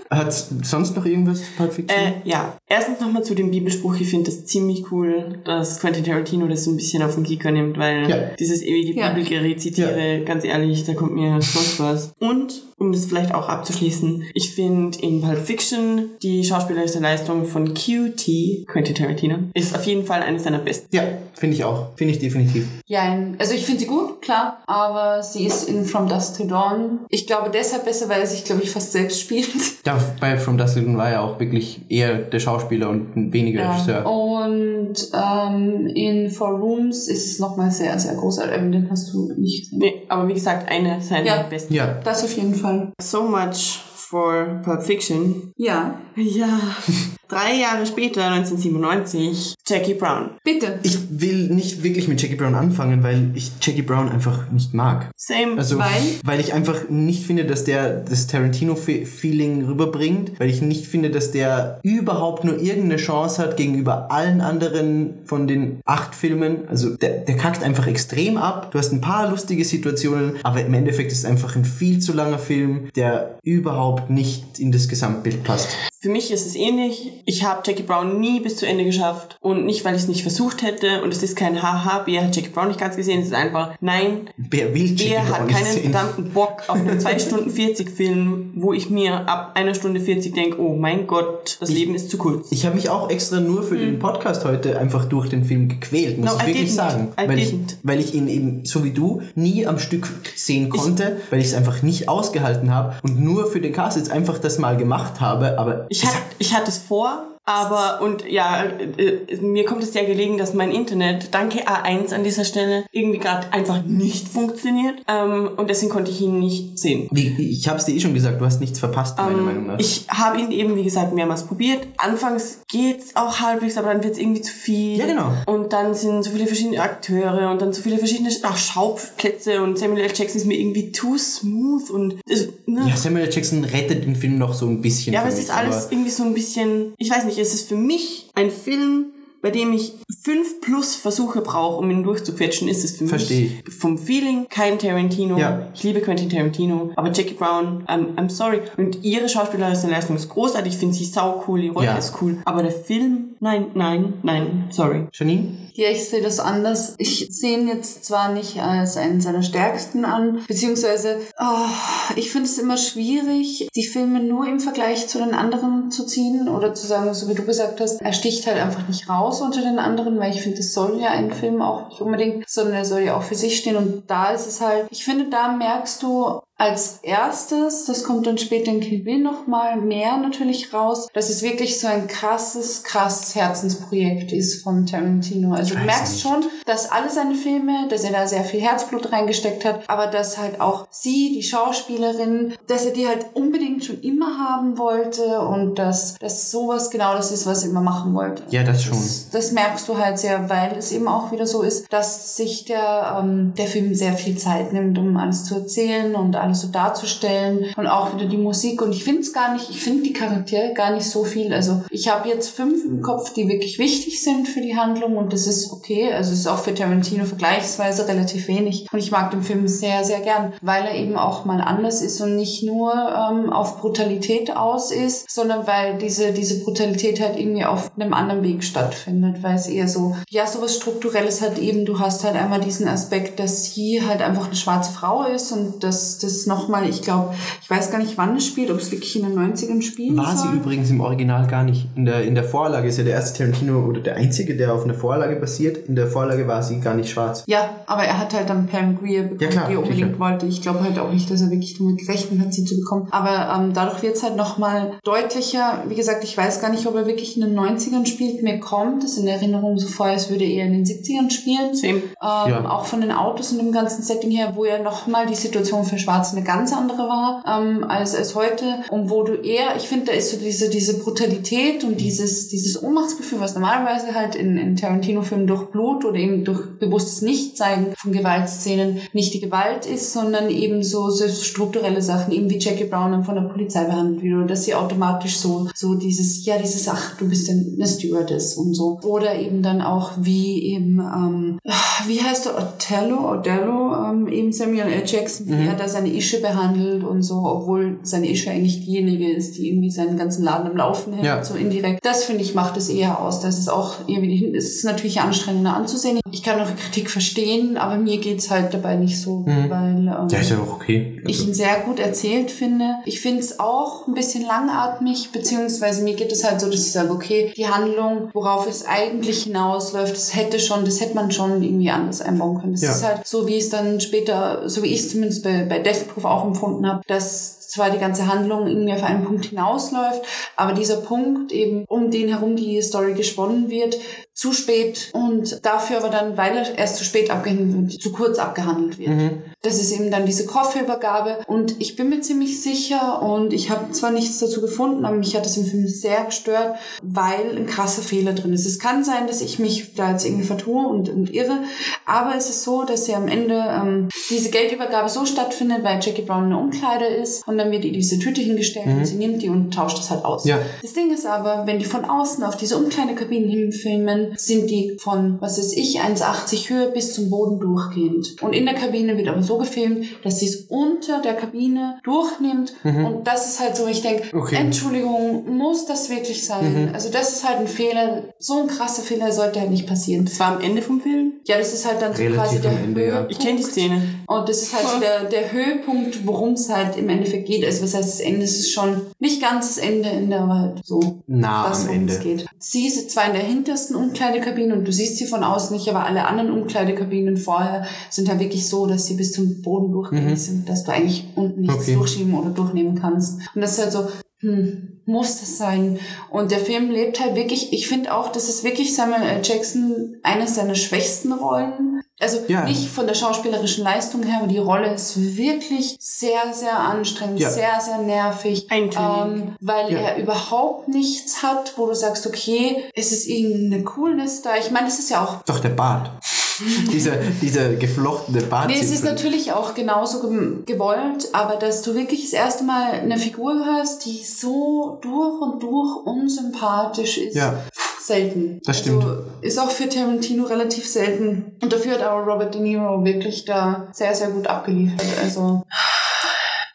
Hat 0.09 0.33
sonst 0.63 0.95
noch 0.95 1.05
irgendwas 1.05 1.41
Pulp 1.55 1.71
Fiction? 1.71 1.97
Äh, 1.99 2.13
ja, 2.27 2.57
erstens 2.67 2.99
nochmal 2.99 3.23
zu 3.23 3.35
dem 3.35 3.51
Bibelspruch. 3.51 3.95
Ich 3.99 4.09
finde 4.09 4.31
das 4.31 4.43
ziemlich 4.45 4.91
cool, 4.91 5.37
dass 5.45 5.79
Quentin 5.79 6.03
Tarantino 6.03 6.47
das 6.47 6.63
so 6.63 6.71
ein 6.71 6.77
bisschen 6.77 7.03
auf 7.03 7.13
den 7.13 7.23
Kicker 7.25 7.51
nimmt, 7.51 7.77
weil 7.77 8.09
Ja. 8.09 8.17
dieses 8.39 8.63
ewige 8.63 8.99
Ja. 8.99 9.09
Bibelgerät 9.09 9.61
zitiere, 9.61 10.23
ganz 10.25 10.43
ehrlich, 10.45 10.83
da 10.85 10.95
kommt 10.95 11.13
mir 11.13 11.39
sonst 11.41 11.79
was. 11.79 12.11
Und, 12.19 12.63
um 12.79 12.91
das 12.91 13.05
vielleicht 13.05 13.33
auch 13.33 13.47
abzuschließen, 13.49 14.23
ich 14.33 14.53
finde 14.53 14.97
in 14.99 15.21
Pulp 15.21 15.39
Fiction 15.39 16.09
die 16.21 16.43
schauspielerische 16.43 16.99
Leistung 16.99 17.45
von 17.45 17.73
QT, 17.73 18.65
Quentin 18.67 18.95
Tarantino, 18.95 19.37
ist 19.53 19.75
auf 19.75 19.85
jeden 19.85 20.05
Fall 20.05 20.21
eine 20.23 20.39
seiner 20.39 20.59
besten. 20.59 20.87
ja, 20.95 21.03
finde 21.33 21.55
ich 21.55 21.63
auch. 21.63 21.87
Finde 21.95 22.13
ich 22.13 22.19
definitiv. 22.19 22.67
Ja, 22.87 23.17
also 23.37 23.53
ich 23.53 23.65
finde 23.65 23.81
sie 23.81 23.87
gut, 23.87 24.21
klar, 24.21 24.59
aber 24.67 25.21
sie 25.23 25.45
ist 25.45 25.69
in 25.69 25.85
From 25.85 26.07
Dusk 26.07 26.37
to 26.37 26.45
Dawn. 26.45 26.99
Ich 27.09 27.27
glaube 27.27 27.49
deshalb 27.53 27.85
besser, 27.85 28.09
weil 28.09 28.21
er 28.21 28.27
sich, 28.27 28.43
glaube 28.45 28.63
ich, 28.63 28.71
fast 28.71 28.91
selbst 28.91 29.19
spielt. 29.21 29.49
Ja, 29.85 29.97
bei 30.19 30.37
From 30.37 30.57
Dusk 30.57 30.75
Till 30.75 30.83
Dawn 30.83 30.97
war 30.97 31.09
er 31.09 31.23
auch 31.23 31.39
wirklich 31.39 31.81
eher 31.89 32.17
der 32.19 32.39
Schauspieler 32.39 32.89
und 32.89 33.33
weniger 33.33 33.61
Ja. 33.61 33.71
Regisseur. 33.71 34.05
Und 34.05 34.93
ähm, 35.13 35.87
in 35.87 36.29
Four 36.29 36.59
Rooms 36.59 37.07
ist 37.07 37.25
es 37.31 37.39
nochmal 37.39 37.71
sehr, 37.71 37.97
sehr 37.97 38.13
großartig. 38.15 38.55
Den 38.71 38.87
hast 38.91 39.11
du 39.13 39.31
nicht 39.37 39.63
gesehen. 39.71 39.79
Nee, 39.79 39.98
aber 40.09 40.27
wie 40.27 40.33
gesagt, 40.33 40.69
eine 40.69 41.01
seiner 41.01 41.25
Ja. 41.25 41.41
besten. 41.43 41.73
Ja, 41.73 41.99
Das 42.03 42.23
auf 42.23 42.35
jeden 42.35 42.55
Fall. 42.55 42.91
So 43.01 43.23
much 43.23 43.81
for 44.09 44.59
Pulp 44.63 44.83
Fiction. 44.83 45.53
Ja. 45.55 45.99
Ja. 46.15 46.59
Drei 47.29 47.57
Jahre 47.61 47.85
später, 47.85 48.25
1997, 48.25 49.53
Jackie 49.67 49.93
Brown. 49.93 50.31
Bitte. 50.43 50.79
Ich 50.81 50.97
will 51.11 51.49
nicht 51.49 51.83
wirklich 51.83 52.07
mit 52.07 52.19
Jackie 52.19 52.35
Brown 52.35 52.55
anfangen, 52.55 53.03
weil 53.03 53.29
ich 53.35 53.51
Jackie 53.61 53.83
Brown 53.83 54.09
einfach 54.09 54.49
nicht 54.51 54.73
mag. 54.73 55.11
Same. 55.15 55.55
Also, 55.55 55.77
Weil? 55.77 56.01
weil 56.23 56.39
ich 56.39 56.53
einfach 56.53 56.89
nicht 56.89 57.27
finde, 57.27 57.45
dass 57.45 57.65
der 57.65 57.97
das 57.97 58.25
Tarantino-Feeling 58.25 59.63
rüberbringt, 59.65 60.39
weil 60.39 60.49
ich 60.49 60.63
nicht 60.63 60.87
finde, 60.87 61.11
dass 61.11 61.29
der 61.29 61.79
überhaupt 61.83 62.45
nur 62.45 62.59
irgendeine 62.59 62.95
Chance 62.95 63.43
hat 63.43 63.57
gegenüber 63.57 64.11
allen 64.11 64.41
anderen 64.41 65.19
von 65.25 65.47
den 65.47 65.81
acht 65.85 66.15
Filmen. 66.15 66.67
Also 66.67 66.97
der, 66.97 67.19
der 67.19 67.37
kackt 67.37 67.61
einfach 67.61 67.85
extrem 67.85 68.37
ab. 68.37 68.71
Du 68.71 68.79
hast 68.79 68.91
ein 68.91 69.01
paar 69.01 69.29
lustige 69.29 69.65
Situationen, 69.65 70.39
aber 70.41 70.65
im 70.65 70.73
Endeffekt 70.73 71.11
ist 71.11 71.19
es 71.19 71.25
einfach 71.25 71.55
ein 71.55 71.65
viel 71.65 71.99
zu 71.99 72.11
langer 72.13 72.39
Film, 72.39 72.89
der 72.95 73.37
überhaupt 73.43 73.98
nicht 74.07 74.59
in 74.59 74.71
das 74.71 74.87
Gesamtbild 74.87 75.43
passt. 75.43 75.69
Für 76.01 76.07
mich 76.09 76.31
ist 76.31 76.47
es 76.47 76.55
ähnlich. 76.55 77.11
Ich 77.25 77.43
habe 77.43 77.61
Jackie 77.65 77.83
Brown 77.83 78.21
nie 78.21 78.39
bis 78.39 78.55
zu 78.55 78.65
Ende 78.65 78.85
geschafft. 78.85 79.37
Und 79.41 79.65
nicht, 79.65 79.83
weil 79.83 79.95
ich 79.95 80.03
es 80.03 80.07
nicht 80.07 80.21
versucht 80.21 80.61
hätte. 80.61 81.03
Und 81.03 81.13
es 81.13 81.21
ist 81.23 81.35
kein 81.35 81.61
Haha, 81.61 81.99
Bea 82.03 82.23
hat 82.23 82.33
Jackie 82.33 82.47
Brown 82.49 82.69
nicht 82.69 82.79
ganz 82.79 82.95
gesehen. 82.95 83.19
Es 83.19 83.27
ist 83.27 83.33
einfach, 83.33 83.73
nein, 83.81 84.29
Wer 84.37 84.73
will 84.73 84.91
Jackie 84.97 85.09
Bea 85.09 85.27
hat 85.27 85.49
keinen 85.49 85.65
sehen? 85.65 85.91
verdammten 85.91 86.29
Bock 86.31 86.63
auf 86.69 86.77
einen 86.77 87.01
2 87.01 87.19
Stunden 87.19 87.49
40 87.49 87.89
Film, 87.89 88.53
wo 88.55 88.71
ich 88.71 88.89
mir 88.89 89.27
ab 89.27 89.51
einer 89.55 89.73
Stunde 89.73 89.99
40 89.99 90.33
denke, 90.33 90.61
oh 90.61 90.77
mein 90.77 91.05
Gott, 91.05 91.57
das 91.59 91.69
Leben 91.69 91.93
ist 91.95 92.09
zu 92.09 92.17
kurz. 92.17 92.47
Ich 92.51 92.65
habe 92.65 92.75
mich 92.75 92.89
auch 92.89 93.09
extra 93.09 93.41
nur 93.41 93.63
für 93.63 93.77
den 93.77 93.99
Podcast 93.99 94.45
heute 94.45 94.79
einfach 94.79 95.03
durch 95.03 95.27
den 95.27 95.43
Film 95.43 95.67
gequält, 95.67 96.17
muss 96.17 96.29
No, 96.31 96.37
ich 96.37 96.43
I 96.43 96.47
wirklich 96.47 96.69
didn't. 96.69 96.75
sagen. 96.75 97.07
I 97.21 97.27
weil, 97.27 97.39
ich, 97.39 97.53
weil 97.83 97.99
ich 97.99 98.13
ihn 98.13 98.29
eben, 98.29 98.63
so 98.65 98.85
wie 98.85 98.91
du, 98.91 99.21
nie 99.35 99.67
am 99.67 99.77
Stück 99.79 100.07
sehen 100.33 100.69
konnte, 100.69 101.17
weil 101.29 101.41
ich 101.41 101.47
es 101.47 101.53
einfach 101.53 101.81
nicht 101.81 102.07
ausgehalten 102.07 102.73
habe 102.73 102.95
und 103.03 103.19
nur 103.19 103.51
für 103.51 103.59
den 103.59 103.73
Cast 103.73 103.88
jetzt 103.95 104.11
einfach 104.11 104.37
das 104.39 104.57
mal 104.57 104.77
gemacht 104.77 105.19
habe, 105.21 105.57
aber 105.57 105.85
Ich, 105.89 106.05
hat, 106.05 106.13
ich 106.37 106.53
hatte 106.53 106.69
es 106.69 106.77
vor, 106.77 107.23
aber 107.49 108.01
und 108.03 108.29
ja, 108.29 108.63
äh, 108.63 109.37
mir 109.41 109.65
kommt 109.65 109.81
es 109.81 109.91
sehr 109.91 110.05
gelegen, 110.05 110.37
dass 110.37 110.53
mein 110.53 110.71
Internet, 110.71 111.29
danke 111.31 111.67
A1 111.67 112.13
an 112.13 112.23
dieser 112.23 112.45
Stelle, 112.45 112.85
irgendwie 112.91 113.17
gerade 113.17 113.51
einfach 113.51 113.83
nicht 113.83 114.27
funktioniert. 114.27 114.95
Ähm, 115.07 115.49
und 115.57 115.67
deswegen 115.67 115.91
konnte 115.91 116.11
ich 116.11 116.21
ihn 116.21 116.37
nicht 116.39 116.77
sehen. 116.77 117.07
wie, 117.11 117.35
ich 117.49 117.67
habe 117.67 117.79
es 117.79 117.85
dir 117.85 117.95
eh 117.95 117.99
schon 117.99 118.13
gesagt, 118.13 118.39
du 118.39 118.45
hast 118.45 118.59
nichts 118.61 118.77
verpasst, 118.77 119.17
meiner 119.17 119.37
Meinung 119.37 119.65
nach. 119.65 119.73
Ähm, 119.73 119.79
Ich 119.79 120.05
habe 120.09 120.39
ihn 120.39 120.51
eben, 120.51 120.75
wie 120.75 120.83
gesagt, 120.83 121.13
mehrmals 121.13 121.47
probiert. 121.47 121.87
Anfangs 121.97 122.59
geht's 122.67 123.15
auch 123.15 123.39
halbwegs, 123.39 123.77
aber 123.77 123.91
dann 123.93 124.03
wird's 124.03 124.19
irgendwie 124.19 124.41
zu 124.41 124.53
viel. 124.53 124.97
Ja, 124.99 125.07
genau. 125.07 125.31
Und 125.47 125.73
dann 125.73 125.95
sind 125.95 126.23
so 126.23 126.29
viele 126.29 126.45
verschiedene 126.45 126.79
Akteure 126.81 127.49
und 127.49 127.61
dann 127.61 127.73
so 127.73 127.81
viele 127.81 127.97
verschiedene 127.97 128.29
ach, 128.43 128.57
Schauplätze 128.57 129.61
und 129.63 129.79
Samuel 129.79 130.03
L. 130.03 130.11
Jackson 130.13 130.37
ist 130.37 130.45
mir 130.45 130.59
irgendwie 130.59 130.91
too 130.91 131.17
smooth 131.17 131.89
und 131.89 132.13
äh, 132.29 132.47
ne? 132.67 132.85
ja, 132.87 132.95
Samuel 132.95 133.25
L. 133.25 133.33
Jackson 133.33 133.63
rettet 133.63 134.05
den 134.05 134.15
Film 134.15 134.37
noch 134.37 134.53
so 134.53 134.67
ein 134.67 134.81
bisschen. 134.81 135.13
Ja, 135.13 135.21
aber 135.21 135.29
es 135.29 135.39
ist 135.39 135.49
alles 135.49 135.87
irgendwie 135.89 136.11
so 136.11 136.23
ein 136.23 136.33
bisschen, 136.33 136.93
ich 136.97 137.09
weiß 137.09 137.25
nicht, 137.25 137.38
es 137.39 137.53
ist 137.53 137.69
für 137.69 137.75
mich 137.75 138.29
ein 138.35 138.51
Film, 138.51 139.13
bei 139.41 139.51
dem 139.51 139.73
ich 139.73 139.93
fünf 140.21 140.59
plus 140.61 140.95
Versuche 140.95 141.41
brauche, 141.41 141.77
um 141.77 141.89
ihn 141.89 142.03
durchzuquetschen, 142.03 142.67
ist 142.67 142.83
es 142.83 142.97
für 142.97 143.07
Versteh 143.07 143.61
mich 143.65 143.73
vom 143.73 143.97
Feeling 143.97 144.47
kein 144.49 144.77
Tarantino. 144.77 145.37
Ja. 145.37 145.67
Ich 145.73 145.83
liebe 145.83 146.01
Quentin 146.01 146.29
Tarantino, 146.29 146.91
aber 146.95 147.11
Jackie 147.11 147.35
Brown, 147.35 147.83
I'm, 147.87 148.15
I'm 148.15 148.29
sorry. 148.29 148.61
Und 148.77 149.03
ihre 149.03 149.29
schauspielerische 149.29 149.87
Leistung 149.87 150.15
ist 150.15 150.29
großartig, 150.29 150.73
ich 150.73 150.79
finde 150.79 150.95
sie 150.95 151.05
sau 151.05 151.43
cool, 151.47 151.61
die 151.61 151.69
Rolle 151.69 151.85
Ja. 151.87 151.97
ist 151.97 152.13
cool. 152.21 152.37
Aber 152.45 152.61
der 152.63 152.71
Film, 152.71 153.35
nein, 153.39 153.67
nein, 153.75 154.13
nein, 154.23 154.65
sorry. 154.71 155.07
Janine? 155.13 155.69
Ja, 155.73 155.89
ich 155.89 156.09
sehe 156.09 156.21
das 156.21 156.39
anders. 156.39 156.95
Ich 156.97 157.27
sehe 157.31 157.57
ihn 157.57 157.67
jetzt 157.69 158.03
zwar 158.03 158.33
nicht 158.33 158.59
als 158.61 158.97
einen 158.97 159.21
seiner 159.21 159.43
stärksten 159.43 160.03
an, 160.03 160.41
beziehungsweise 160.47 161.17
oh, 161.39 162.15
ich 162.17 162.29
finde 162.31 162.47
es 162.49 162.57
immer 162.57 162.75
schwierig, 162.75 163.69
die 163.73 163.85
Filme 163.85 164.21
nur 164.21 164.45
im 164.47 164.59
Vergleich 164.59 165.07
zu 165.07 165.19
den 165.19 165.33
anderen 165.33 165.89
zu 165.91 166.05
ziehen 166.05 166.49
oder 166.49 166.73
zu 166.73 166.85
sagen, 166.85 167.13
so 167.13 167.29
wie 167.29 167.35
du 167.35 167.43
gesagt 167.43 167.79
hast, 167.79 168.01
er 168.01 168.11
sticht 168.11 168.45
halt 168.45 168.57
einfach 168.57 168.85
nicht 168.89 169.07
raus 169.07 169.28
unter 169.41 169.61
den 169.61 169.79
anderen, 169.79 170.19
weil 170.19 170.33
ich 170.33 170.41
finde, 170.41 170.57
das 170.57 170.73
soll 170.73 170.99
ja 170.99 171.09
ein 171.09 171.31
Film 171.31 171.61
auch 171.61 171.89
nicht 171.89 172.01
unbedingt, 172.01 172.49
sondern 172.49 172.75
er 172.75 172.85
soll 172.85 173.01
ja 173.01 173.15
auch 173.15 173.23
für 173.23 173.35
sich 173.35 173.57
stehen 173.57 173.75
und 173.75 174.03
da 174.09 174.31
ist 174.31 174.47
es 174.47 174.61
halt, 174.61 174.87
ich 174.89 175.05
finde, 175.05 175.29
da 175.29 175.51
merkst 175.51 176.01
du 176.03 176.39
als 176.59 176.99
erstes, 177.03 177.85
das 177.85 178.03
kommt 178.03 178.27
dann 178.27 178.37
später 178.37 178.69
in 178.69 178.81
Kill 178.81 178.99
Bill 178.99 179.19
noch 179.19 179.47
mal 179.47 179.77
mehr 179.77 180.17
natürlich 180.17 180.73
raus, 180.73 181.07
dass 181.13 181.29
es 181.29 181.41
wirklich 181.41 181.79
so 181.79 181.87
ein 181.87 182.07
krasses, 182.07 182.83
krasses 182.83 183.33
Herzensprojekt 183.33 184.33
ist 184.33 184.61
von 184.61 184.85
Tarantino. 184.85 185.53
Also 185.53 185.75
du 185.75 185.85
merkst 185.85 186.11
nicht. 186.11 186.21
schon, 186.21 186.45
dass 186.65 186.91
alle 186.91 187.09
seine 187.09 187.35
Filme, 187.35 187.87
dass 187.89 188.03
er 188.03 188.11
da 188.11 188.27
sehr 188.27 188.43
viel 188.43 188.59
Herzblut 188.59 189.09
reingesteckt 189.09 189.63
hat, 189.63 189.89
aber 189.89 190.07
dass 190.07 190.37
halt 190.37 190.59
auch 190.59 190.85
sie, 190.89 191.31
die 191.33 191.43
Schauspielerin, 191.43 192.53
dass 192.67 192.85
er 192.85 192.91
die 192.91 193.07
halt 193.07 193.27
unbedingt 193.35 193.85
schon 193.85 194.01
immer 194.01 194.37
haben 194.37 194.77
wollte 194.77 195.39
und 195.39 195.79
dass, 195.79 196.19
dass 196.19 196.51
sowas 196.51 196.89
genau 196.89 197.13
das 197.13 197.31
ist, 197.31 197.45
was 197.45 197.63
er 197.63 197.69
immer 197.69 197.81
machen 197.81 198.13
wollte. 198.13 198.43
Ja, 198.49 198.63
das 198.63 198.83
schon. 198.83 198.97
Das, 198.97 199.29
das 199.31 199.51
merkst 199.53 199.87
du 199.87 199.97
halt 199.97 200.19
sehr, 200.19 200.49
weil 200.49 200.75
es 200.77 200.91
eben 200.91 201.07
auch 201.07 201.31
wieder 201.31 201.47
so 201.47 201.61
ist, 201.61 201.91
dass 201.93 202.35
sich 202.35 202.65
der, 202.65 203.21
ähm, 203.21 203.53
der 203.57 203.67
Film 203.67 203.95
sehr 203.95 204.13
viel 204.13 204.37
Zeit 204.37 204.73
nimmt, 204.73 204.97
um 204.97 205.15
alles 205.15 205.45
zu 205.45 205.55
erzählen 205.55 206.15
und 206.15 206.35
alles 206.35 206.48
so 206.55 206.67
darzustellen 206.67 207.65
und 207.77 207.87
auch 207.87 208.15
wieder 208.15 208.25
die 208.25 208.37
Musik. 208.37 208.81
Und 208.81 208.93
ich 208.93 209.03
finde 209.03 209.21
es 209.21 209.33
gar 209.33 209.53
nicht, 209.53 209.69
ich 209.69 209.81
finde 209.81 210.03
die 210.03 210.13
Charaktere 210.13 210.73
gar 210.73 210.93
nicht 210.93 211.05
so 211.05 211.23
viel. 211.23 211.53
Also 211.53 211.83
ich 211.89 212.09
habe 212.09 212.29
jetzt 212.29 212.49
fünf 212.49 212.85
im 212.85 213.01
Kopf, 213.01 213.33
die 213.33 213.47
wirklich 213.47 213.79
wichtig 213.79 214.23
sind 214.23 214.47
für 214.47 214.61
die 214.61 214.77
Handlung 214.77 215.17
und 215.17 215.33
das 215.33 215.47
ist 215.47 215.71
okay. 215.71 216.11
Also 216.13 216.33
es 216.33 216.39
ist 216.39 216.47
auch 216.47 216.59
für 216.59 216.73
Tarantino 216.73 217.25
vergleichsweise 217.25 218.07
relativ 218.07 218.47
wenig. 218.47 218.87
Und 218.91 218.99
ich 218.99 219.11
mag 219.11 219.31
den 219.31 219.43
Film 219.43 219.67
sehr, 219.67 220.03
sehr 220.03 220.19
gern, 220.19 220.53
weil 220.61 220.85
er 220.85 220.95
eben 220.95 221.17
auch 221.17 221.45
mal 221.45 221.61
anders 221.61 222.01
ist 222.01 222.21
und 222.21 222.35
nicht 222.35 222.63
nur 222.63 222.93
ähm, 222.93 223.51
auf 223.51 223.79
Brutalität 223.79 224.55
aus 224.55 224.91
ist, 224.91 225.29
sondern 225.29 225.67
weil 225.67 225.97
diese, 225.97 226.31
diese 226.33 226.63
Brutalität 226.63 227.19
halt 227.21 227.39
irgendwie 227.39 227.65
auf 227.65 227.91
einem 227.97 228.13
anderen 228.13 228.43
Weg 228.43 228.63
stattfindet, 228.63 229.43
weil 229.43 229.55
es 229.55 229.67
eher 229.67 229.87
so, 229.87 230.15
ja, 230.29 230.45
sowas 230.47 230.75
Strukturelles 230.75 231.41
hat 231.41 231.57
eben, 231.57 231.85
du 231.85 231.99
hast 231.99 232.23
halt 232.23 232.35
einmal 232.35 232.61
diesen 232.61 232.87
Aspekt, 232.87 233.39
dass 233.39 233.73
sie 233.73 234.01
halt 234.05 234.21
einfach 234.21 234.47
eine 234.47 234.55
schwarze 234.55 234.91
Frau 234.91 235.25
ist 235.25 235.51
und 235.51 235.83
dass 235.83 236.17
das 236.19 236.38
nochmal, 236.47 236.87
ich 236.89 237.01
glaube, 237.01 237.33
ich 237.61 237.69
weiß 237.69 237.91
gar 237.91 237.97
nicht, 237.99 238.17
wann 238.17 238.35
es 238.37 238.45
spielt, 238.45 238.71
ob 238.71 238.77
es 238.79 238.91
wirklich 238.91 239.15
in 239.15 239.23
den 239.23 239.37
90ern 239.37 239.81
spielen 239.81 240.17
War 240.17 240.35
soll. 240.35 240.51
sie 240.51 240.57
übrigens 240.57 240.89
im 240.89 241.01
Original 241.01 241.47
gar 241.47 241.63
nicht. 241.63 241.87
In 241.95 242.05
der, 242.05 242.23
in 242.23 242.35
der 242.35 242.43
Vorlage 242.43 242.87
ist 242.87 242.97
ja 242.97 243.03
der 243.03 243.13
erste 243.13 243.39
Tarantino 243.39 243.79
oder 243.85 244.01
der 244.01 244.15
einzige, 244.15 244.55
der 244.55 244.73
auf 244.73 244.83
einer 244.83 244.93
Vorlage 244.93 245.35
basiert. 245.35 245.87
In 245.89 245.95
der 245.95 246.07
Vorlage 246.07 246.47
war 246.47 246.61
sie 246.63 246.79
gar 246.79 246.93
nicht 246.95 247.09
schwarz. 247.09 247.43
Ja, 247.47 247.69
aber 247.85 248.03
er 248.03 248.17
hat 248.17 248.33
halt 248.33 248.49
dann 248.49 248.67
Pam 248.67 248.97
Greer 248.99 249.23
bekommen, 249.23 249.39
Ja, 249.41 249.47
klar, 249.49 249.67
die 249.67 249.73
er 249.73 249.79
unbedingt 249.79 250.07
sicher. 250.13 250.19
wollte. 250.19 250.45
Ich 250.45 250.61
glaube 250.61 250.83
halt 250.83 250.97
auch 250.99 251.11
nicht, 251.11 251.29
dass 251.31 251.41
er 251.41 251.49
wirklich 251.51 251.77
damit 251.77 251.97
gerechnet 251.99 252.39
hat, 252.39 252.53
sie 252.53 252.65
zu 252.65 252.75
bekommen. 252.77 253.07
Aber 253.11 253.53
ähm, 253.55 253.73
dadurch 253.73 254.01
wird 254.01 254.15
es 254.15 254.23
halt 254.23 254.35
nochmal 254.35 254.93
deutlicher. 255.03 255.83
Wie 255.87 255.95
gesagt, 255.95 256.23
ich 256.23 256.37
weiß 256.37 256.61
gar 256.61 256.69
nicht, 256.71 256.85
ob 256.87 256.95
er 256.95 257.05
wirklich 257.05 257.35
in 257.37 257.43
den 257.43 257.57
90ern 257.59 258.05
spielt. 258.05 258.43
Mir 258.43 258.59
kommt 258.59 259.03
es 259.03 259.17
in 259.17 259.27
Erinnerung 259.27 259.77
so 259.77 259.87
vor, 259.87 260.07
als 260.07 260.29
würde 260.29 260.45
er 260.45 260.65
in 260.65 260.73
den 260.73 260.85
70ern 260.85 261.29
spielen. 261.31 261.73
Same. 261.75 261.93
Ähm, 261.95 262.03
Ja. 262.21 262.69
Auch 262.69 262.85
von 262.85 263.01
den 263.01 263.11
Autos 263.11 263.51
und 263.51 263.57
dem 263.59 263.71
ganzen 263.71 264.03
Setting 264.03 264.31
her, 264.31 264.53
wo 264.55 264.65
ja 264.65 264.81
nochmal 264.81 265.25
die 265.25 265.35
Situation 265.35 265.83
für 265.85 265.97
Schwarze 265.97 266.28
eine 266.33 266.43
ganz 266.43 266.73
andere 266.73 267.07
war 267.07 267.43
ähm, 267.47 267.83
als, 267.83 268.15
als 268.15 268.35
heute. 268.35 268.65
Und 268.89 269.09
wo 269.09 269.23
du 269.23 269.33
eher, 269.33 269.75
ich 269.77 269.87
finde, 269.87 270.07
da 270.07 270.11
ist 270.13 270.31
so 270.31 270.37
diese, 270.37 270.69
diese 270.69 270.99
Brutalität 270.99 271.83
und 271.83 271.99
dieses, 271.99 272.47
dieses 272.47 272.81
Ohnmachtsgefühl, 272.81 273.39
was 273.39 273.55
normalerweise 273.55 274.13
halt 274.13 274.35
in, 274.35 274.57
in 274.57 274.75
Tarantino-Filmen 274.75 275.47
durch 275.47 275.65
Blut 275.71 276.05
oder 276.05 276.17
eben 276.17 276.45
durch 276.45 276.77
bewusstes 276.79 277.21
Nichtzeigen 277.21 277.93
von 277.97 278.11
Gewaltszenen 278.11 279.01
nicht 279.13 279.33
die 279.33 279.41
Gewalt 279.41 279.85
ist, 279.85 280.13
sondern 280.13 280.49
eben 280.49 280.83
so, 280.83 281.09
so 281.09 281.27
strukturelle 281.27 282.01
Sachen, 282.01 282.33
eben 282.33 282.49
wie 282.49 282.59
Jackie 282.59 282.85
Brown 282.85 283.11
dann 283.11 283.23
von 283.23 283.35
der 283.35 283.43
Polizei 283.43 283.83
behandelt 283.83 284.21
wird 284.21 284.35
oder 284.35 284.47
dass 284.47 284.65
sie 284.65 284.75
automatisch 284.75 285.37
so, 285.37 285.69
so 285.75 285.95
dieses, 285.95 286.45
ja, 286.45 286.57
dieses, 286.57 286.87
ach, 286.87 287.17
du 287.17 287.27
bist 287.27 287.49
eine 287.49 287.87
Stewardess 287.87 288.55
und 288.55 288.73
so. 288.73 288.99
Oder 289.03 289.35
eben 289.35 289.61
dann 289.61 289.81
auch 289.81 290.11
wie 290.19 290.63
eben, 290.73 290.99
ähm, 290.99 291.59
wie 292.07 292.21
heißt 292.21 292.45
der, 292.45 292.57
Othello, 292.57 293.31
Odello, 293.31 293.95
ähm, 294.05 294.27
eben 294.27 294.51
Samuel 294.51 294.87
L. 294.87 295.03
Jackson, 295.05 295.47
wie 295.47 295.67
er 295.67 295.75
da 295.75 295.87
seine 295.87 296.08
Ische 296.09 296.41
behandelt 296.41 297.03
und 297.03 297.21
so, 297.23 297.35
obwohl 297.45 297.99
seine 298.03 298.29
Ische 298.29 298.51
eigentlich 298.51 298.85
diejenige 298.85 299.31
ist, 299.31 299.57
die 299.57 299.69
irgendwie 299.69 299.89
seinen 299.91 300.17
ganzen 300.17 300.43
Laden 300.43 300.69
am 300.69 300.77
Laufen 300.77 301.13
hält, 301.13 301.25
Ja. 301.25 301.43
so 301.43 301.55
indirekt. 301.55 302.05
Das 302.05 302.23
finde 302.25 302.43
ich 302.43 302.55
macht 302.55 302.77
es 302.77 302.89
eher 302.89 303.19
aus. 303.21 303.41
Das 303.41 303.57
ist 303.57 303.69
auch 303.69 303.95
irgendwie, 304.07 304.53
es 304.55 304.75
ist 304.75 304.85
natürlich 304.85 305.21
anstrengender 305.21 305.75
anzusehen. 305.75 306.19
Ich 306.31 306.43
kann 306.43 306.59
auch 306.59 306.67
Kritik 306.75 307.09
verstehen, 307.09 307.77
aber 307.77 307.97
mir 307.97 308.17
geht's 308.19 308.49
halt 308.49 308.73
dabei 308.73 308.95
nicht 308.95 309.19
so, 309.19 309.39
Mhm. 309.45 309.69
weil 309.69 309.97
ähm, 309.99 310.27
Ja, 310.29 310.39
ist 310.39 310.49
ja 310.51 310.57
auch 310.59 310.73
okay. 310.73 311.21
ich 311.27 311.45
ihn 311.47 311.53
sehr 311.53 311.79
gut 311.85 311.99
erzählt 311.99 312.51
finde. 312.51 312.85
Ich 313.05 313.19
finde 313.21 313.39
es 313.39 313.59
auch 313.59 314.07
ein 314.07 314.13
bisschen 314.13 314.45
langatmig, 314.45 315.29
beziehungsweise 315.31 316.03
mir 316.03 316.15
geht 316.15 316.31
es 316.31 316.43
halt 316.43 316.59
so, 316.61 316.67
dass 316.69 316.79
ich 316.85 316.91
sage, 316.91 317.11
okay, 317.11 317.51
die 317.55 317.67
Handlung, 317.67 318.29
worauf 318.33 318.67
es 318.67 318.85
eigentlich 318.85 319.43
hinausläuft, 319.43 320.13
das 320.13 320.35
hätte 320.35 320.59
schon, 320.59 320.85
das 320.85 321.01
hätte 321.01 321.15
man 321.15 321.31
schon 321.31 321.61
irgendwie 321.61 321.89
anders 321.89 322.21
einbauen 322.21 322.59
können. 322.59 322.73
Das 322.73 322.81
Ja. 322.83 322.91
ist 322.91 323.03
halt 323.03 323.27
so, 323.27 323.47
wie 323.47 323.57
es 323.57 323.69
dann 323.69 323.99
später, 323.99 324.67
so 324.69 324.83
wie 324.83 324.87
ich 324.87 325.01
es 325.01 325.09
zumindest 325.11 325.43
bei, 325.43 325.65
bei 325.67 325.79
Death 325.79 325.98
Proof 326.05 326.25
auch 326.25 326.45
empfunden 326.45 326.87
habe, 326.87 327.01
dass 327.07 327.67
zwar 327.67 327.91
die 327.91 327.99
ganze 327.99 328.27
Handlung 328.27 328.67
irgendwie 328.67 328.93
auf 328.93 329.03
einen 329.03 329.23
Punkt 329.23 329.45
hinausläuft, 329.45 330.21
aber 330.55 330.73
dieser 330.73 330.97
Punkt 330.97 331.51
eben, 331.51 331.85
um 331.87 332.11
den 332.11 332.29
herum 332.29 332.55
die 332.55 332.81
Story 332.81 333.13
gesponnen 333.13 333.69
wird, 333.69 333.97
zu 334.39 334.53
spät 334.53 335.09
und 335.11 335.65
dafür 335.65 335.97
aber 335.97 336.07
dann, 336.07 336.37
weil 336.37 336.55
er 336.55 336.77
erst 336.77 336.95
zu 336.95 337.03
spät 337.03 337.29
abgehandelt 337.29 337.91
wird, 337.91 338.01
zu 338.01 338.13
kurz 338.13 338.39
abgehandelt 338.39 338.97
wird. 338.97 339.09
Mhm. 339.09 339.41
Das 339.61 339.81
ist 339.81 339.91
eben 339.91 340.09
dann 340.11 340.25
diese 340.25 340.45
Kofferübergabe 340.45 341.39
und 341.47 341.75
ich 341.81 341.97
bin 341.97 342.07
mir 342.07 342.21
ziemlich 342.21 342.61
sicher 342.61 343.21
und 343.21 343.51
ich 343.51 343.69
habe 343.69 343.91
zwar 343.91 344.11
nichts 344.11 344.39
dazu 344.39 344.61
gefunden, 344.61 345.03
aber 345.03 345.17
mich 345.17 345.35
hat 345.35 345.43
das 345.43 345.57
im 345.57 345.65
Film 345.65 345.85
sehr 345.89 346.23
gestört, 346.23 346.77
weil 347.03 347.57
ein 347.57 347.67
krasser 347.67 348.01
Fehler 348.01 348.31
drin 348.31 348.53
ist. 348.53 348.65
Es 348.65 348.79
kann 348.79 349.03
sein, 349.03 349.27
dass 349.27 349.41
ich 349.41 349.59
mich 349.59 349.95
da 349.95 350.11
jetzt 350.11 350.25
irgendwie 350.25 350.45
vertue 350.45 350.87
und, 350.87 351.09
und 351.09 351.33
irre, 351.33 351.59
aber 352.05 352.33
es 352.37 352.49
ist 352.49 352.63
so, 352.63 352.83
dass 352.83 353.07
ja 353.07 353.17
am 353.17 353.27
Ende 353.27 353.55
ähm, 353.55 354.07
diese 354.29 354.51
Geldübergabe 354.51 355.09
so 355.09 355.25
stattfindet, 355.25 355.83
weil 355.83 355.99
Jackie 356.01 356.21
Brown 356.21 356.45
in 356.45 356.49
der 356.51 356.59
Umkleide 356.59 357.05
ist 357.07 357.45
und 357.45 357.57
dann 357.57 357.71
wird 357.71 357.83
ihr 357.83 357.91
diese 357.91 358.19
Tüte 358.19 358.39
hingestellt 358.39 358.87
und 358.87 359.05
sie 359.05 359.15
nimmt 359.15 359.41
die 359.41 359.49
und 359.49 359.73
tauscht 359.73 359.97
das 359.97 360.09
halt 360.09 360.23
aus. 360.23 360.45
Ja. 360.45 360.59
Das 360.81 360.93
Ding 360.93 361.11
ist 361.11 361.25
aber, 361.25 361.63
wenn 361.65 361.79
die 361.79 361.85
von 361.85 362.05
außen 362.05 362.41
auf 362.45 362.55
diese 362.55 362.77
Umkleidekabinen 362.77 363.49
hinfilmen, 363.49 364.28
sind 364.37 364.69
die 364.69 364.97
von, 364.99 365.37
was 365.41 365.57
weiß 365.57 365.73
ich, 365.73 366.01
1,80 366.01 366.69
Höhe 366.69 366.91
bis 366.91 367.13
zum 367.13 367.29
Boden 367.29 367.59
durchgehend. 367.59 368.35
Und 368.41 368.53
in 368.53 368.65
der 368.65 368.75
Kabine 368.75 369.17
wird 369.17 369.27
aber 369.27 369.41
so 369.43 369.57
gefilmt, 369.57 370.05
dass 370.23 370.39
sie 370.39 370.47
es 370.47 370.65
unter 370.69 371.21
der 371.21 371.33
Kabine 371.35 371.99
durchnimmt. 372.03 372.73
Und 372.83 373.25
das 373.25 373.47
ist 373.47 373.59
halt 373.59 373.75
so, 373.75 373.87
ich 373.87 374.01
denke, 374.01 374.23
Okay. 374.33 374.55
Entschuldigung, 374.57 375.57
muss 375.57 375.85
das 375.85 376.09
wirklich 376.09 376.45
sein? 376.45 376.91
Also 376.93 377.09
das 377.09 377.33
ist 377.33 377.47
halt 377.47 377.59
ein 377.59 377.67
Fehler. 377.67 378.23
So 378.39 378.61
ein 378.61 378.67
krasser 378.67 379.01
Fehler 379.01 379.31
sollte 379.31 379.59
halt 379.59 379.71
nicht 379.71 379.85
passieren. 379.87 380.25
Das 380.25 380.39
war 380.39 380.55
am 380.55 380.61
Ende 380.61 380.81
vom 380.81 381.01
Film. 381.01 381.33
Ja, 381.45 381.57
das 381.57 381.73
ist 381.73 381.85
halt 381.85 382.01
dann 382.01 382.13
so 382.15 382.21
Relativ 382.21 382.41
quasi 382.41 382.59
der 382.61 382.71
am 382.71 382.77
Ende, 382.77 383.01
ja. 383.01 383.07
Höhepunkt. 383.11 383.31
Ich 383.31 383.39
kenne 383.39 383.57
die 383.57 383.63
Szene. 383.63 384.01
Und 384.27 384.47
das 384.49 384.61
ist 384.61 384.73
halt 384.73 384.87
so 384.87 384.99
der, 384.99 385.23
der 385.25 385.51
Höhepunkt, 385.51 386.25
worum 386.25 386.53
es 386.53 386.69
halt 386.69 386.95
im 386.97 387.09
Endeffekt 387.09 387.47
geht. 387.47 387.65
Also 387.65 387.83
was 387.83 387.93
heißt 387.93 388.09
das 388.13 388.19
Ende? 388.19 388.43
Es 388.45 388.59
ist 388.59 388.71
schon 388.71 389.01
nicht 389.19 389.41
ganz 389.41 389.67
das 389.67 389.77
Ende, 389.77 390.09
Ende 390.09 390.37
aber 390.39 390.59
halt 390.59 390.81
so 390.85 391.19
Nah 391.27 391.67
das, 391.69 391.81
am 391.81 391.87
worum 391.89 392.05
es 392.07 392.15
Ende. 392.17 392.23
geht. 392.37 392.45
Sie 392.59 392.87
ist 392.87 393.09
zwar 393.11 393.27
in 393.27 393.33
der 393.33 393.43
hintersten 393.43 393.95
Umkleidekabine 394.19 394.73
und 394.73 394.85
du 394.85 394.91
siehst 394.91 395.17
sie 395.17 395.25
von 395.25 395.43
außen 395.43 395.75
nicht, 395.75 395.87
aber 395.89 396.05
alle 396.05 396.25
anderen 396.27 396.51
Umkleidekabinen 396.51 397.37
vorher 397.37 397.85
sind 398.09 398.27
halt 398.29 398.39
wirklich 398.39 398.67
so, 398.67 398.85
dass 398.85 399.05
sie 399.05 399.13
bis 399.15 399.31
zum 399.31 399.61
Boden 399.61 399.91
durchgängig 399.93 400.39
sind, 400.41 400.67
dass 400.67 400.83
du 400.83 400.91
eigentlich 400.91 401.25
unten 401.35 401.61
nichts 401.61 401.75
Mhm. 401.77 401.81
Okay. 401.83 401.93
durchschieben 401.95 402.33
oder 402.33 402.49
durchnehmen 402.49 402.99
kannst. 402.99 403.39
Und 403.55 403.61
das 403.61 403.73
ist 403.73 403.79
halt 403.79 403.91
so, 403.93 404.07
hm, 404.39 404.99
muss 405.05 405.39
das 405.39 405.57
sein? 405.57 405.99
Und 406.29 406.51
der 406.51 406.59
Film 406.59 406.91
lebt 406.91 407.19
halt 407.21 407.35
wirklich, 407.35 407.71
ich 407.71 407.87
finde 407.87 408.13
auch, 408.13 408.31
das 408.31 408.49
ist 408.49 408.63
wirklich 408.63 408.93
Samuel 408.95 409.21
L. 409.23 409.41
Jackson 409.43 410.17
eines 410.23 410.55
seiner 410.55 410.75
schwächsten 410.75 411.31
Rollen. 411.31 411.98
Also 412.21 412.39
Ja. 412.49 412.65
nicht 412.65 412.89
von 412.89 413.07
der 413.07 413.13
schauspielerischen 413.13 413.83
Leistung 413.83 414.23
her, 414.23 414.39
aber 414.39 414.47
die 414.47 414.57
Rolle 414.57 414.93
ist 414.93 415.37
wirklich 415.37 415.95
sehr, 415.99 416.53
sehr 416.53 416.77
anstrengend, 416.77 417.39
Ja. 417.39 417.49
sehr, 417.49 417.79
sehr 417.79 417.99
nervig. 417.99 418.67
Ähm, 418.69 419.55
weil 419.61 419.91
Ja. 419.93 419.99
er 419.99 420.17
überhaupt 420.17 420.89
nichts 420.89 421.41
hat, 421.43 421.73
wo 421.77 421.85
du 421.87 421.93
sagst, 421.95 422.27
okay, 422.27 422.83
es 422.93 423.11
ist 423.13 423.25
irgendeine 423.27 423.83
Coolness 423.83 424.41
da. 424.41 424.57
Ich 424.57 424.69
meine, 424.69 424.87
es 424.89 424.99
ist 424.99 425.09
ja 425.09 425.23
auch 425.23 425.43
Doch, 425.43 425.59
der 425.59 425.69
Bart. 425.69 426.11
dieser, 426.91 427.13
dieser 427.41 427.75
geflochtene 427.75 428.41
Bart. 428.41 428.67
Nee, 428.67 428.79
es 428.81 428.91
ist 428.91 429.05
natürlich 429.05 429.53
auch 429.53 429.73
genauso 429.73 430.19
gewollt, 430.65 431.29
aber 431.31 431.55
dass 431.55 431.83
du 431.83 431.95
wirklich 431.95 432.23
das 432.23 432.33
erste 432.33 432.65
Mal 432.65 432.91
eine 432.99 433.17
Figur 433.17 433.65
hast, 433.65 434.03
die 434.03 434.21
so 434.25 434.97
durch 435.01 435.39
und 435.41 435.63
durch 435.63 436.05
unsympathisch 436.05 437.17
ist. 437.17 437.35
Ja. 437.35 437.53
Selten. 438.01 438.61
Das 438.65 438.79
stimmt. 438.79 439.03
Also 439.03 439.21
ist 439.41 439.59
auch 439.59 439.69
für 439.71 439.87
Tarantino 439.89 440.45
relativ 440.45 440.87
selten. 440.87 441.57
Und 441.61 441.71
dafür 441.73 441.93
hat 441.93 442.01
aber 442.01 442.21
Robert 442.31 442.53
De 442.55 442.61
Niro 442.61 443.03
wirklich 443.03 443.45
da 443.45 443.87
sehr, 443.91 444.15
sehr 444.15 444.29
gut 444.29 444.47
abgeliefert. 444.47 445.03
Also. 445.21 445.63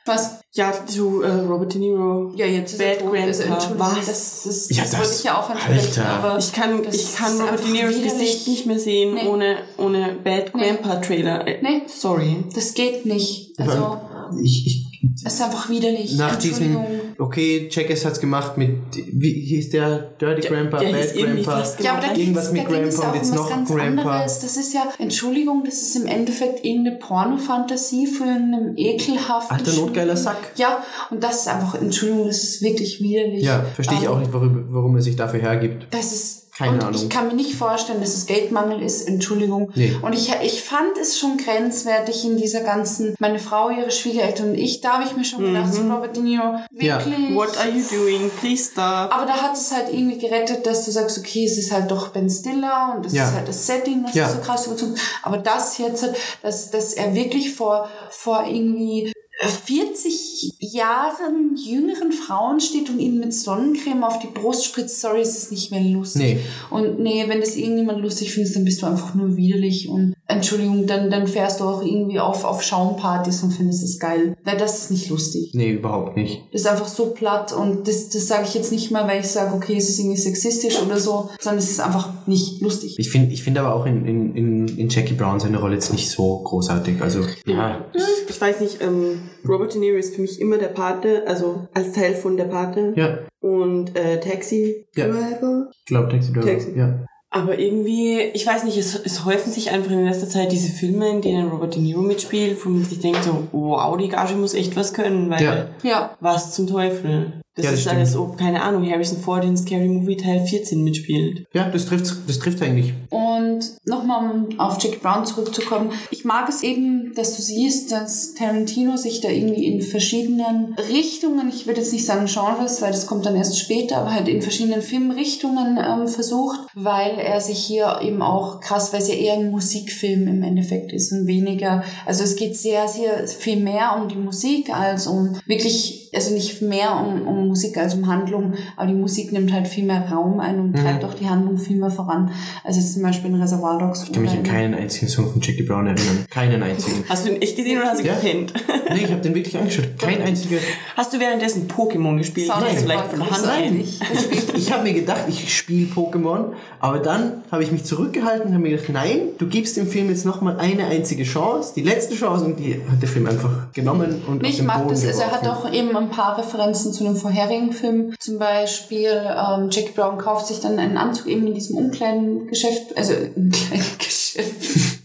Was? 0.06 0.40
Ja, 0.52 0.70
zu 0.86 1.22
äh, 1.22 1.30
Robert 1.30 1.72
De 1.72 1.80
Niro. 1.80 2.30
Ja, 2.36 2.44
jetzt 2.44 2.72
ist 2.72 2.78
Bad 2.78 2.98
er 2.98 2.98
tot. 2.98 3.16
Also, 3.16 3.42
Grandpa. 3.42 3.54
Entschuldigung, 3.54 3.96
Was? 3.96 4.06
das, 4.06 4.42
das, 4.44 4.68
Ja, 4.76 4.82
das, 4.82 4.90
das- 4.90 5.00
wollte 5.00 5.12
ich 5.14 5.24
ja 5.24 5.40
auch 5.40 5.50
ansprechen. 5.50 6.00
Alter. 6.02 6.06
Aber 6.10 6.38
Ich 6.38 6.52
kann, 6.52 6.82
ich 6.92 7.16
kann 7.16 7.40
Robert 7.40 7.64
De 7.64 7.70
Niros. 7.72 8.02
Gesicht 8.02 8.48
nicht 8.48 8.66
mehr 8.66 8.78
sehen 8.78 9.14
Nee. 9.14 9.26
ohne, 9.28 9.56
ohne 9.78 10.14
Bad 10.22 10.54
Nee. 10.54 10.60
Grandpa 10.66 10.96
Trailer. 10.96 11.46
Äh, 11.48 11.62
Nee. 11.62 11.82
Sorry. 11.86 12.44
das 12.54 12.74
geht 12.74 13.06
nicht. 13.06 13.58
Also, 13.58 13.98
Ich, 14.42 14.66
ich, 14.66 14.93
es 15.14 15.22
ist 15.34 15.42
einfach 15.42 15.68
widerlich. 15.68 16.16
nach 16.16 16.36
diesem, 16.36 16.76
okay, 17.18 17.68
Jackers 17.70 18.04
hat's 18.04 18.20
gemacht 18.20 18.56
mit, 18.56 18.70
wie 19.12 19.32
hieß 19.32 19.70
der? 19.70 20.14
Dirty 20.20 20.48
Grandpa, 20.48 20.78
der 20.78 20.90
Bad 20.92 21.02
hieß 21.02 21.12
irgendwie 21.12 21.42
Grandpa. 21.42 21.58
fast 21.58 21.80
Ja, 21.82 21.92
aber 21.92 22.06
da 22.06 22.14
Irgendwas 22.14 22.52
mit 22.52 22.66
da 22.66 22.70
es 22.70 22.96
Grandpa 22.96 23.02
und 23.02 23.08
um 23.08 23.14
jetzt 23.14 23.34
noch 23.34 23.48
ganz 23.48 23.70
Grandpa. 23.70 24.10
anderes. 24.12 24.40
Das 24.40 24.56
ist 24.56 24.74
ja, 24.74 24.82
Entschuldigung, 24.98 25.62
das 25.64 25.82
ist 25.82 25.96
im 25.96 26.06
Endeffekt 26.06 26.64
irgendeine 26.64 26.96
Pornofantasie 26.98 28.06
für 28.06 28.24
einen 28.24 28.76
ekelhaften... 28.76 29.56
Alter, 29.56 29.72
notgeiler. 29.72 30.16
Sack. 30.16 30.52
Ja, 30.56 30.82
und 31.10 31.22
das 31.22 31.40
ist 31.40 31.48
einfach, 31.48 31.74
Entschuldigung, 31.74 32.26
das 32.26 32.42
ist 32.42 32.62
wirklich 32.62 33.00
widerlich. 33.00 33.42
Ja, 33.44 33.64
verstehe 33.74 33.98
ich 33.98 34.04
Ähm, 34.04 34.10
auch 34.10 34.18
nicht, 34.18 34.32
warum, 34.32 34.66
warum 34.70 34.96
er 34.96 35.02
sich 35.02 35.16
dafür 35.16 35.40
hergibt. 35.40 35.86
Das 35.90 36.12
ist... 36.12 36.43
Keine 36.56 36.72
und 36.74 36.84
Ahnung. 36.84 37.02
ich 37.02 37.10
kann 37.10 37.26
mir 37.26 37.34
nicht 37.34 37.56
vorstellen, 37.56 38.00
dass 38.00 38.14
es 38.14 38.26
Geldmangel 38.26 38.80
ist, 38.80 39.08
Entschuldigung. 39.08 39.72
Nee. 39.74 39.96
Und 40.02 40.12
ich, 40.12 40.32
ich 40.42 40.62
fand 40.62 40.96
es 41.00 41.18
schon 41.18 41.36
grenzwertig 41.36 42.24
in 42.24 42.36
dieser 42.36 42.60
ganzen, 42.60 43.14
meine 43.18 43.40
Frau, 43.40 43.70
ihre 43.70 43.90
Schwiegereltern 43.90 44.50
und 44.50 44.54
ich, 44.58 44.80
da 44.80 44.94
habe 44.94 45.04
ich 45.04 45.16
mir 45.16 45.24
schon 45.24 45.44
gedacht, 45.44 45.74
so 45.74 45.82
Robert 45.82 46.14
De 46.16 46.22
Niro, 46.22 46.60
wirklich... 46.70 47.34
What 47.34 47.58
are 47.58 47.68
you 47.70 47.82
doing? 47.90 48.30
Please 48.40 48.70
stop. 48.70 48.84
Aber 48.84 49.26
da 49.26 49.34
hat 49.42 49.54
es 49.56 49.72
halt 49.72 49.92
irgendwie 49.92 50.18
gerettet, 50.18 50.64
dass 50.64 50.84
du 50.84 50.92
sagst, 50.92 51.18
okay, 51.18 51.44
es 51.44 51.58
ist 51.58 51.72
halt 51.72 51.90
doch 51.90 52.08
Ben 52.08 52.30
Stiller 52.30 52.94
und 52.96 53.04
das 53.04 53.12
Ja. 53.12 53.28
ist 53.28 53.34
halt 53.34 53.48
das 53.48 53.66
Setting, 53.66 54.04
das 54.04 54.14
Ja. 54.14 54.26
ist 54.28 54.34
so 54.34 54.40
krass 54.40 54.66
überzogen. 54.66 54.94
Aber 55.22 55.38
das 55.38 55.78
jetzt, 55.78 56.06
dass, 56.42 56.70
dass 56.70 56.92
er 56.92 57.14
wirklich 57.14 57.52
vor, 57.54 57.88
vor 58.10 58.44
irgendwie 58.46 59.12
40 59.42 60.54
Jahren 60.60 61.56
jüngeren 61.56 62.12
Frauen 62.12 62.60
steht 62.60 62.88
und 62.88 63.00
ihnen 63.00 63.18
mit 63.18 63.34
Sonnencreme 63.34 64.04
auf 64.04 64.20
die 64.20 64.28
Brust 64.28 64.64
spritzt, 64.64 65.00
sorry, 65.00 65.20
es 65.20 65.36
ist 65.36 65.50
nicht 65.50 65.70
mehr 65.70 65.80
lustig. 65.80 66.22
Nee. 66.22 66.40
Und 66.70 67.00
nee, 67.00 67.24
wenn 67.26 67.40
das 67.40 67.56
irgendjemand 67.56 68.00
lustig 68.00 68.32
findest, 68.32 68.56
dann 68.56 68.64
bist 68.64 68.80
du 68.80 68.86
einfach 68.86 69.14
nur 69.14 69.36
widerlich 69.36 69.88
und 69.88 70.14
Entschuldigung, 70.26 70.86
dann, 70.86 71.10
dann 71.10 71.26
fährst 71.26 71.60
du 71.60 71.64
auch 71.64 71.84
irgendwie 71.84 72.18
auf, 72.18 72.44
auf 72.44 72.62
Schaumpartys 72.62 73.42
und 73.42 73.50
findest 73.50 73.82
es 73.82 73.98
geil. 73.98 74.36
Weil 74.44 74.56
das 74.56 74.78
ist 74.78 74.90
nicht 74.90 75.10
lustig. 75.10 75.50
Nee, 75.52 75.72
überhaupt 75.72 76.16
nicht. 76.16 76.42
Das 76.52 76.62
ist 76.62 76.66
einfach 76.66 76.88
so 76.88 77.10
platt 77.10 77.52
und 77.52 77.86
das, 77.88 78.08
das 78.08 78.26
sage 78.26 78.44
ich 78.48 78.54
jetzt 78.54 78.72
nicht 78.72 78.90
mal, 78.90 79.06
weil 79.06 79.20
ich 79.20 79.26
sage, 79.26 79.54
okay, 79.54 79.76
es 79.76 79.88
ist 79.88 79.98
irgendwie 79.98 80.16
sexistisch 80.16 80.80
oder 80.80 80.98
so, 80.98 81.28
sondern 81.40 81.58
es 81.58 81.70
ist 81.70 81.80
einfach 81.80 82.26
nicht 82.26 82.62
lustig. 82.62 82.94
Ich 82.98 83.10
finde 83.10 83.32
ich 83.32 83.42
finde 83.42 83.60
aber 83.60 83.74
auch 83.74 83.84
in, 83.84 84.06
in, 84.06 84.34
in, 84.36 84.68
in 84.78 84.88
Jackie 84.88 85.14
Brown 85.14 85.40
seine 85.40 85.58
Rolle 85.58 85.74
jetzt 85.74 85.92
nicht 85.92 86.08
so 86.08 86.38
großartig. 86.38 87.02
Also, 87.02 87.20
ja. 87.46 87.84
Ich 88.28 88.40
weiß 88.40 88.60
nicht, 88.60 88.80
ähm, 88.80 89.20
Robert 89.48 89.74
De 89.74 89.80
Niro 89.80 89.96
ist 89.96 90.14
für 90.14 90.22
mich 90.22 90.40
immer 90.40 90.58
der 90.58 90.68
Pate, 90.68 91.24
also 91.26 91.68
als 91.74 91.92
Teil 91.92 92.14
von 92.14 92.36
der 92.36 92.44
Pate. 92.44 92.92
Ja, 92.96 93.18
Und 93.40 93.96
äh, 93.96 94.20
Taxi 94.20 94.86
Ja. 94.96 95.08
Driver. 95.08 95.70
ich 95.72 95.84
glaube, 95.86 96.08
Taxi 96.08 96.32
Driver. 96.32 96.46
Taxi. 96.46 96.72
Ja. 96.76 97.04
Aber 97.30 97.58
irgendwie, 97.58 98.20
ich 98.32 98.46
weiß 98.46 98.62
nicht, 98.64 98.78
es, 98.78 98.94
es 98.94 99.24
häufen 99.24 99.50
sich 99.50 99.72
einfach 99.72 99.90
in 99.90 100.04
letzter 100.04 100.28
Zeit 100.28 100.52
diese 100.52 100.70
Filme, 100.70 101.08
in 101.10 101.20
denen 101.20 101.48
Robert 101.48 101.74
De 101.74 101.82
Niro 101.82 102.00
mitspielt, 102.00 102.64
wo 102.64 102.68
man 102.70 102.84
sich 102.84 103.00
denkt 103.00 103.24
so, 103.24 103.48
wow, 103.50 103.96
die 103.98 104.08
Gage 104.08 104.34
muss 104.36 104.54
echt 104.54 104.76
was 104.76 104.94
können, 104.94 105.28
weil 105.30 105.42
Ja. 105.42 105.66
Ja, 105.82 106.16
was 106.20 106.52
zum 106.54 106.68
Teufel. 106.68 107.40
Das 107.56 107.64
Ja, 107.66 107.70
das 107.70 107.78
ist 107.80 107.86
stimmt. 107.86 107.96
alles, 107.98 108.16
ob, 108.16 108.36
keine 108.36 108.62
Ahnung, 108.62 108.88
Harrison 108.90 109.18
Ford 109.18 109.44
in 109.44 109.56
Scary 109.56 109.86
Movie 109.88 110.16
Teil 110.16 110.44
14 110.44 110.82
mitspielt. 110.82 111.46
Ja, 111.52 111.68
das 111.68 111.86
trifft, 111.86 112.12
das 112.26 112.38
trifft 112.40 112.60
eigentlich. 112.62 112.92
und 113.10 113.60
nochmal 113.84 114.28
um 114.30 114.58
auf 114.58 114.82
Jackie 114.82 114.98
Brown 114.98 115.24
zurückzukommen. 115.24 115.90
Ich 116.10 116.24
mag 116.24 116.48
es 116.48 116.62
eben, 116.64 117.12
dass 117.14 117.36
du 117.36 117.42
siehst, 117.42 117.92
dass 117.92 118.34
Tarantino 118.34 118.96
sich 118.96 119.20
da 119.20 119.28
irgendwie 119.28 119.66
in 119.66 119.82
verschiedenen 119.82 120.74
Richtungen, 120.90 121.48
ich 121.48 121.66
würde 121.66 121.80
jetzt 121.80 121.92
nicht 121.92 122.04
sagen 122.06 122.26
Genres, 122.26 122.82
weil 122.82 122.90
das 122.90 123.06
kommt 123.06 123.24
dann 123.26 123.36
erst 123.36 123.58
später, 123.58 123.98
aber 123.98 124.12
halt 124.12 124.26
in 124.26 124.42
verschiedenen 124.42 124.82
Filmrichtungen 124.82 125.78
ähm, 125.78 126.08
versucht, 126.08 126.60
weil 126.74 127.18
er 127.18 127.40
sich 127.40 127.58
hier 127.58 128.00
eben 128.02 128.20
auch 128.22 128.60
krass, 128.60 128.92
weil 128.92 129.00
es 129.00 129.08
ja 129.08 129.14
eher 129.14 129.34
ein 129.34 129.50
Musikfilm 129.50 130.26
im 130.26 130.42
Endeffekt 130.42 130.92
ist 130.92 131.12
und 131.12 131.26
weniger, 131.26 131.84
also 132.06 132.24
es 132.24 132.36
geht 132.36 132.56
sehr, 132.56 132.88
sehr 132.88 133.26
viel 133.28 133.56
mehr 133.56 133.96
um 134.00 134.08
die 134.08 134.16
Musik 134.16 134.70
als 134.74 135.06
um 135.06 135.36
wirklich, 135.46 136.03
also 136.14 136.32
nicht 136.34 136.62
mehr 136.62 136.90
um, 136.96 137.26
um 137.26 137.48
Musik 137.48 137.76
als 137.78 137.94
um 137.94 138.06
Handlung, 138.06 138.54
aber 138.76 138.86
die 138.88 138.94
Musik 138.94 139.32
nimmt 139.32 139.52
halt 139.52 139.68
viel 139.68 139.84
mehr 139.84 140.08
Raum 140.10 140.40
ein 140.40 140.58
und 140.60 140.74
treibt 140.76 141.04
auch 141.04 141.14
die 141.14 141.28
Handlung 141.28 141.58
viel 141.58 141.76
mehr 141.76 141.90
voran. 141.90 142.30
Also 142.62 142.80
jetzt 142.80 142.94
zum 142.94 143.02
Beispiel 143.02 143.30
in 143.30 143.40
Reservoir 143.40 143.78
Dogs. 143.78 144.04
Ich 144.04 144.12
kann 144.12 144.22
mich 144.22 144.32
an 144.32 144.42
keinen 144.42 144.74
einzigen 144.74 145.08
Song 145.08 145.30
von 145.30 145.40
Jackie 145.40 145.62
Brown 145.62 145.86
erinnern. 145.86 146.24
Keinen 146.30 146.62
einzigen. 146.62 147.04
Hast 147.08 147.26
du 147.26 147.30
den 147.30 147.42
echt 147.42 147.56
gesehen 147.56 147.78
oder 147.78 147.90
hast 147.90 148.02
du 148.02 148.06
Ja. 148.06 148.14
gepennt? 148.14 148.52
Nee, 148.94 149.04
ich 149.04 149.10
habe 149.10 149.22
den 149.22 149.34
wirklich 149.34 149.56
angeschaut. 149.56 149.98
Kein 149.98 150.20
einziger. 150.22 150.58
Hast 150.96 151.12
du 151.12 151.18
währenddessen 151.18 151.66
Pokémon 151.66 152.16
gespielt? 152.18 152.46
Sound 152.48 152.60
Nein. 152.64 152.76
vielleicht 152.76 153.04
von 153.06 153.20
Hand 153.28 153.48
ein? 153.48 153.78
großartig. 153.78 154.52
Ich 154.56 154.72
habe 154.72 154.82
mir 154.84 154.92
gedacht, 154.92 155.22
ich 155.28 155.52
spiele 155.56 155.88
Pokémon, 155.92 156.52
aber 156.80 156.98
dann 156.98 157.42
habe 157.50 157.62
ich 157.64 157.72
mich 157.72 157.84
zurückgehalten 157.84 158.48
und 158.48 158.52
habe 158.52 158.62
mir 158.62 158.70
gedacht, 158.70 158.90
nein, 158.90 159.20
du 159.38 159.46
gibst 159.46 159.76
dem 159.76 159.86
Film 159.88 160.10
jetzt 160.10 160.24
nochmal 160.26 160.58
eine 160.58 160.86
einzige 160.86 161.24
Chance, 161.24 161.72
die 161.74 161.82
letzte 161.82 162.14
Chance 162.14 162.44
und 162.44 162.58
die 162.60 162.74
hat 162.88 163.00
der 163.00 163.08
Film 163.08 163.26
einfach 163.26 163.72
genommen 163.72 164.22
und 164.28 164.42
auf 164.44 164.48
Ich 164.48 164.58
den 164.58 164.66
mag 164.66 164.82
Boden 164.82 164.90
das, 164.90 165.06
also 165.06 165.22
er 165.22 165.30
hat 165.32 165.48
auch 165.48 165.72
eben 165.72 165.96
ein 166.04 166.10
paar 166.10 166.38
Referenzen 166.38 166.92
zu 166.92 167.04
einem 167.04 167.16
vorherigen 167.16 167.72
Film. 167.72 168.14
Zum 168.18 168.38
Beispiel, 168.38 169.10
ähm, 169.10 169.68
Jackie 169.70 169.92
Brown 169.94 170.18
kauft 170.18 170.46
sich 170.46 170.60
dann 170.60 170.78
einen 170.78 170.96
Anzug 170.96 171.26
eben 171.26 171.46
in 171.46 171.54
diesem 171.54 171.76
Umkleidengeschäft, 171.76 172.96
also 172.96 173.14
Umkleidengeschäft. 173.36 174.23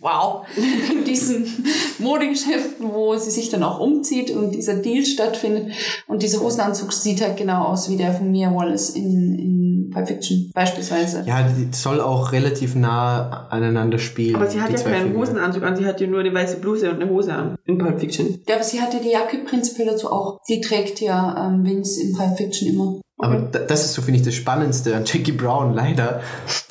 Wow, 0.02 0.46
in 0.56 1.04
diesen 1.06 1.46
Modegeschäften, 2.00 2.92
wo 2.92 3.18
sie 3.18 3.32
sich 3.32 3.50
dann 3.50 3.64
auch 3.64 3.80
umzieht 3.80 4.32
und 4.32 4.52
dieser 4.52 4.76
Deal 4.76 5.06
stattfindet. 5.06 5.72
Und 6.08 6.24
dieser 6.24 6.42
Hosenanzug 6.42 6.94
sieht 6.94 7.22
halt 7.22 7.38
genau 7.38 7.66
aus 7.66 7.90
wie 7.90 7.98
der 7.98 8.14
von 8.14 8.32
Mia 8.32 8.54
Wallace 8.54 8.92
in, 8.92 9.38
in 9.38 9.90
Pulp 9.92 10.08
Fiction 10.08 10.52
beispielsweise. 10.54 11.24
Ja, 11.26 11.44
die 11.44 11.70
soll 11.72 12.02
auch 12.02 12.32
relativ 12.32 12.76
nah 12.76 13.48
aneinander 13.50 14.00
spielen. 14.00 14.36
Aber 14.36 14.48
sie 14.48 14.62
hat 14.62 14.72
ja 14.72 14.78
zwei 14.78 14.92
keinen 14.92 15.08
Filme. 15.08 15.20
Hosenanzug 15.20 15.64
an, 15.64 15.76
sie 15.76 15.86
hat 15.86 16.00
ja 16.02 16.08
nur 16.08 16.20
eine 16.20 16.34
weiße 16.34 16.58
Bluse 16.58 16.90
und 16.90 17.02
eine 17.02 17.10
Hose 17.10 17.34
an 17.34 17.56
in 17.66 17.78
Pulp 17.78 18.00
Fiction. 18.00 18.40
Ja, 18.48 18.56
aber 18.56 18.64
sie 18.64 18.82
hat 18.82 18.94
ja 18.94 19.00
die 19.00 19.12
Jacke 19.12 19.38
prinzipiell 19.40 19.88
dazu 19.88 20.12
auch. 20.12 20.40
Die 20.48 20.62
trägt 20.62 21.02
ja 21.02 21.48
ähm, 21.48 21.66
Vince 21.66 22.02
in 22.02 22.16
Pulp 22.16 22.38
Fiction 22.38 22.70
immer. 22.70 23.02
Aber 23.22 23.38
da- 23.52 23.60
das 23.60 23.86
ist 23.86 23.94
so, 23.94 24.02
finde 24.02 24.20
ich, 24.22 24.26
das 24.26 24.34
Spannendste 24.36 24.96
an 24.96 25.04
Jackie 25.06 25.34
Brown, 25.34 25.74
leider, 25.74 26.22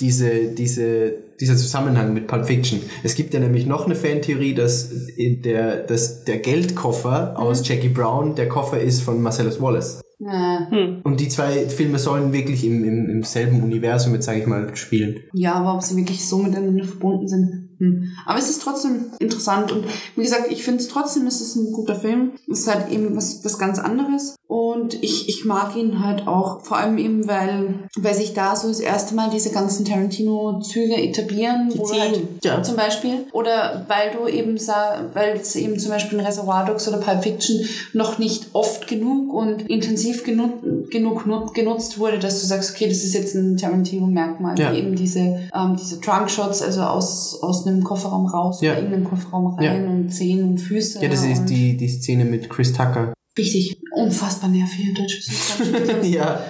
diese, 0.01 0.49
diese, 0.49 1.13
dieser 1.41 1.57
Zusammenhang 1.57 2.15
mit 2.15 2.27
Pulp 2.27 2.47
Fiction. 2.47 2.81
Es 3.05 3.15
gibt 3.15 3.35
ja 3.35 3.41
nämlich 3.41 3.67
noch 3.67 3.85
eine 3.85 3.95
Fantheorie, 3.95 4.55
dass, 4.55 4.91
in 5.17 5.43
der, 5.43 5.77
dass 5.87 6.25
der 6.25 6.39
Geldkoffer 6.39 7.39
aus 7.39 7.67
Jackie 7.69 7.91
Brown 7.91 8.35
der 8.35 8.49
Koffer 8.49 8.81
ist 8.81 9.03
von 9.03 9.21
Marcellus 9.23 9.61
Wallace. 9.61 10.01
Äh, 10.21 10.99
Und 11.05 11.21
die 11.21 11.29
zwei 11.29 11.69
Filme 11.69 11.99
sollen 11.99 12.33
wirklich 12.33 12.65
im, 12.65 12.83
im, 12.83 13.09
im 13.11 13.23
selben 13.23 13.63
Universum, 13.63 14.15
jetzt 14.15 14.25
sage 14.27 14.41
ich 14.41 14.47
mal, 14.47 14.75
spielen. 14.75 15.21
ja, 15.35 15.53
aber 15.55 15.75
ob 15.75 15.83
sie 15.83 15.97
wirklich 15.97 16.27
so 16.27 16.39
miteinander 16.39 16.85
verbunden 16.85 17.29
sind. 17.29 17.68
Hm. 17.79 18.13
Aber 18.27 18.39
es 18.39 18.49
ist 18.51 18.63
trotzdem 18.63 19.07
interessant 19.19 19.73
und 19.73 19.85
wie 20.17 20.23
gesagt, 20.23 20.51
ich 20.51 20.63
finde 20.65 20.81
es 20.83 20.89
trotzdem, 20.89 21.27
es 21.27 21.41
ist 21.41 21.57
ein 21.57 21.73
guter 21.73 21.95
Film. 21.97 22.33
Es 22.51 22.61
ist 22.61 22.69
halt 22.69 22.91
eben 22.91 23.17
was, 23.17 23.45
was 23.45 23.59
ganz 23.59 23.79
anderes 23.79 24.37
und 24.49 25.03
ich, 25.03 25.29
ich 25.29 25.45
mag 25.45 25.77
ihn 25.77 26.03
halt 26.03 26.27
auch, 26.27 26.63
vor 26.65 26.79
allem 26.79 26.97
eben, 26.99 27.29
weil, 27.29 27.75
weil 27.99 28.15
sich 28.15 28.33
da 28.33 28.57
so 28.57 28.69
das 28.69 28.81
erste 28.81 29.15
Mal 29.15 29.29
diese 29.31 29.51
ganzen 29.51 29.85
Tarantino-Züge 29.85 30.97
etablieren. 30.97 31.71
Die 31.73 31.79
halt, 32.01 32.21
Ja. 32.43 32.63
Zum 32.63 32.77
Beispiel. 32.77 33.27
Oder 33.33 33.85
weil 33.89 34.13
du 34.13 34.27
eben 34.27 34.57
sah, 34.59 35.05
weil 35.13 35.37
es 35.37 35.55
eben 35.55 35.79
zum 35.79 35.91
Beispiel 35.91 36.19
in 36.19 36.25
Reservoir 36.25 36.65
Dogs 36.65 36.89
oder 36.89 36.99
Pulp 36.99 37.23
Fiction 37.23 37.61
noch 37.93 38.19
nicht 38.19 38.47
oft 38.55 38.87
genug 38.89 39.33
und 39.33 39.69
intensiv 39.69 40.25
genu 40.25 40.49
genug 40.91 41.27
nu- 41.27 41.47
genutzt 41.53 41.99
wurde, 41.99 42.19
dass 42.19 42.41
du 42.41 42.47
sagst, 42.47 42.71
okay, 42.75 42.89
das 42.89 43.05
ist 43.05 43.15
jetzt 43.15 43.35
ein 43.35 43.57
Tarantino-Merkmal. 43.57 44.59
Ja. 44.59 44.73
Eben 44.73 44.97
diese, 44.97 45.19
ähm, 45.55 45.77
diese 45.79 46.01
Trunk-Shots, 46.01 46.63
also 46.63 46.81
aus, 46.83 47.39
aus 47.43 47.67
einem 47.69 47.85
Kofferraum 47.85 48.27
raus 48.27 48.61
Ja. 48.61 48.73
oder 48.73 48.81
irgendeinem 48.83 49.05
Kofferraum 49.09 49.55
rein 49.55 49.85
Ja. 49.85 49.91
und 49.91 50.11
Zehen 50.11 50.43
und 50.43 50.59
Füße. 50.59 51.01
Ja, 51.03 51.09
das 51.09 51.25
ist 51.25 51.47
die, 51.47 51.77
die 51.77 51.89
Szene 51.89 52.25
mit 52.25 52.49
Chris 52.51 52.73
Tucker. 52.73 53.13
Richtig. 53.37 53.81
Unfassbar 53.95 54.51
nervige 54.51 54.93
deutsche 54.95 55.21
Synchron. 55.23 56.03
Ja. 56.13 56.41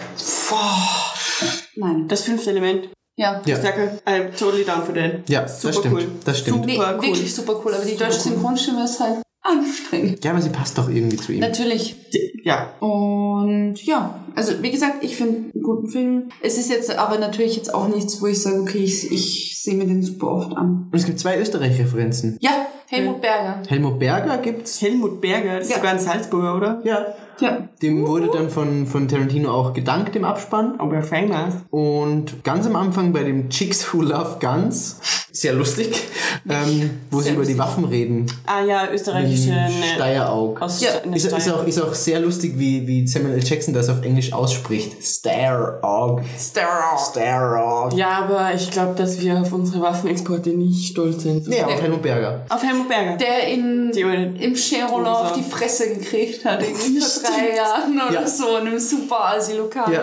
Nein. 1.76 2.08
Das 2.08 2.22
fünfte 2.22 2.50
Element. 2.50 2.88
Ja. 3.16 3.42
Ja. 3.46 3.58
Danke. 3.58 4.00
I'm 4.06 4.36
totally 4.38 4.64
down 4.64 4.82
for 4.82 4.94
that. 4.94 5.28
Ja, 5.28 5.42
das 5.42 5.60
Super 5.60 5.74
stimmt. 5.80 5.94
cool. 5.94 6.08
Das 6.24 6.38
stimmt. 6.38 6.56
Super 6.58 6.66
Nee, 6.66 6.78
cool. 6.78 7.02
wirklich 7.02 7.34
super 7.34 7.60
cool. 7.64 7.74
Aber 7.74 7.84
die 7.84 7.92
Super 7.92 8.04
deutsche 8.06 8.18
cool. 8.18 8.32
Synchronstimme 8.32 8.84
ist 8.84 9.00
halt 9.00 9.16
anstrengend. 9.48 10.24
Ja, 10.24 10.32
aber 10.32 10.40
sie 10.42 10.50
passt 10.50 10.76
doch 10.78 10.88
irgendwie 10.88 11.16
zu 11.16 11.32
ihm. 11.32 11.40
Natürlich. 11.40 11.96
Ja. 12.44 12.72
Und 12.80 13.76
ja, 13.84 14.24
also 14.34 14.62
wie 14.62 14.70
gesagt, 14.70 15.02
ich 15.02 15.16
finde 15.16 15.50
einen 15.54 15.62
guten 15.62 15.88
Film. 15.88 16.28
Es 16.42 16.58
ist 16.58 16.70
jetzt 16.70 16.96
aber 16.96 17.18
natürlich 17.18 17.56
jetzt 17.56 17.72
auch 17.74 17.88
nichts, 17.88 18.20
wo 18.22 18.26
ich 18.26 18.40
sage, 18.42 18.60
okay, 18.60 18.78
ich, 18.84 19.10
ich 19.10 19.60
sehe 19.62 19.74
mir 19.74 19.86
den 19.86 20.02
super 20.02 20.28
oft 20.28 20.56
an. 20.56 20.88
Und 20.90 20.98
es 20.98 21.04
gibt 21.06 21.18
zwei 21.18 21.38
Österreich-Referenzen. 21.38 22.38
Ja, 22.40 22.66
Helmut 22.88 23.20
Berger. 23.20 23.62
Helmut 23.68 23.98
Berger 23.98 24.38
gibt's. 24.38 24.80
Helmut 24.80 25.20
Berger, 25.20 25.56
das 25.58 25.64
ist 25.66 25.70
Ja. 25.72 25.76
sogar 25.76 25.92
ein 25.92 25.98
Salzburger, 25.98 26.56
oder? 26.56 26.80
Ja. 26.84 27.06
Ja. 27.40 27.68
Dem 27.82 28.06
wurde 28.06 28.28
dann 28.32 28.50
von, 28.50 28.86
von 28.86 29.06
Tarantino 29.08 29.50
auch 29.50 29.72
gedankt 29.72 30.16
im 30.16 30.24
Abspann. 30.24 30.74
Aber 30.78 31.02
famous. 31.02 31.54
Und 31.70 32.42
ganz 32.44 32.66
am 32.66 32.76
Anfang 32.76 33.12
bei 33.12 33.22
dem 33.22 33.48
Chicks 33.50 33.92
Who 33.92 34.02
Love 34.02 34.38
Guns, 34.40 35.00
sehr 35.30 35.52
lustig, 35.52 35.94
ähm, 36.48 36.90
wo 37.10 37.18
sie 37.18 37.24
Sehr 37.24 37.34
über 37.34 37.44
die 37.44 37.52
lustig. 37.52 37.58
Waffen 37.58 37.84
reden. 37.84 38.26
Ah 38.46 38.62
ja, 38.64 38.88
österreichische 38.92 39.50
ne, 39.50 39.70
Steyeraug. 39.94 40.60
aus 40.60 40.80
Ja. 40.80 40.88
Ist, 41.14 41.26
ist, 41.26 41.52
auch, 41.52 41.64
ist 41.64 41.80
auch 41.80 41.94
sehr 41.94 42.20
lustig, 42.20 42.54
wie, 42.56 42.86
wie 42.86 43.06
Samuel 43.06 43.34
L. 43.34 43.44
Jackson 43.44 43.72
das 43.72 43.88
auf 43.88 44.02
Englisch 44.02 44.32
ausspricht. 44.32 44.96
Steyeraug. 45.04 46.22
Steyeraug. 46.38 47.92
Ja, 47.94 48.24
aber 48.24 48.54
ich 48.54 48.70
glaube, 48.70 48.94
dass 48.96 49.20
wir 49.20 49.40
auf 49.40 49.52
unsere 49.52 49.80
Waffenexporte 49.82 50.50
nicht 50.50 50.90
stolz 50.92 51.22
sind. 51.22 51.46
Nee, 51.46 51.62
auf 51.62 51.80
Helmut 51.80 52.02
Berger. 52.02 52.44
Auf 52.48 52.62
Helmut 52.62 52.88
Berger. 52.88 53.16
Der 53.16 53.46
in, 53.48 53.92
Die- 53.92 54.00
im 54.00 54.54
auf 55.06 55.32
die 55.32 55.42
Fresse 55.42 55.94
gekriegt 55.94 56.44
hat, 56.44 56.62
irgendwie 56.62 56.98
drei 57.30 57.56
Jahren 57.56 57.92
oder 57.94 58.20
Ja. 58.22 58.26
so, 58.26 58.56
in 58.56 58.66
einem 58.68 58.78
super 58.78 59.34
Asi-Lokal. 59.36 59.92
Ja. 59.92 60.00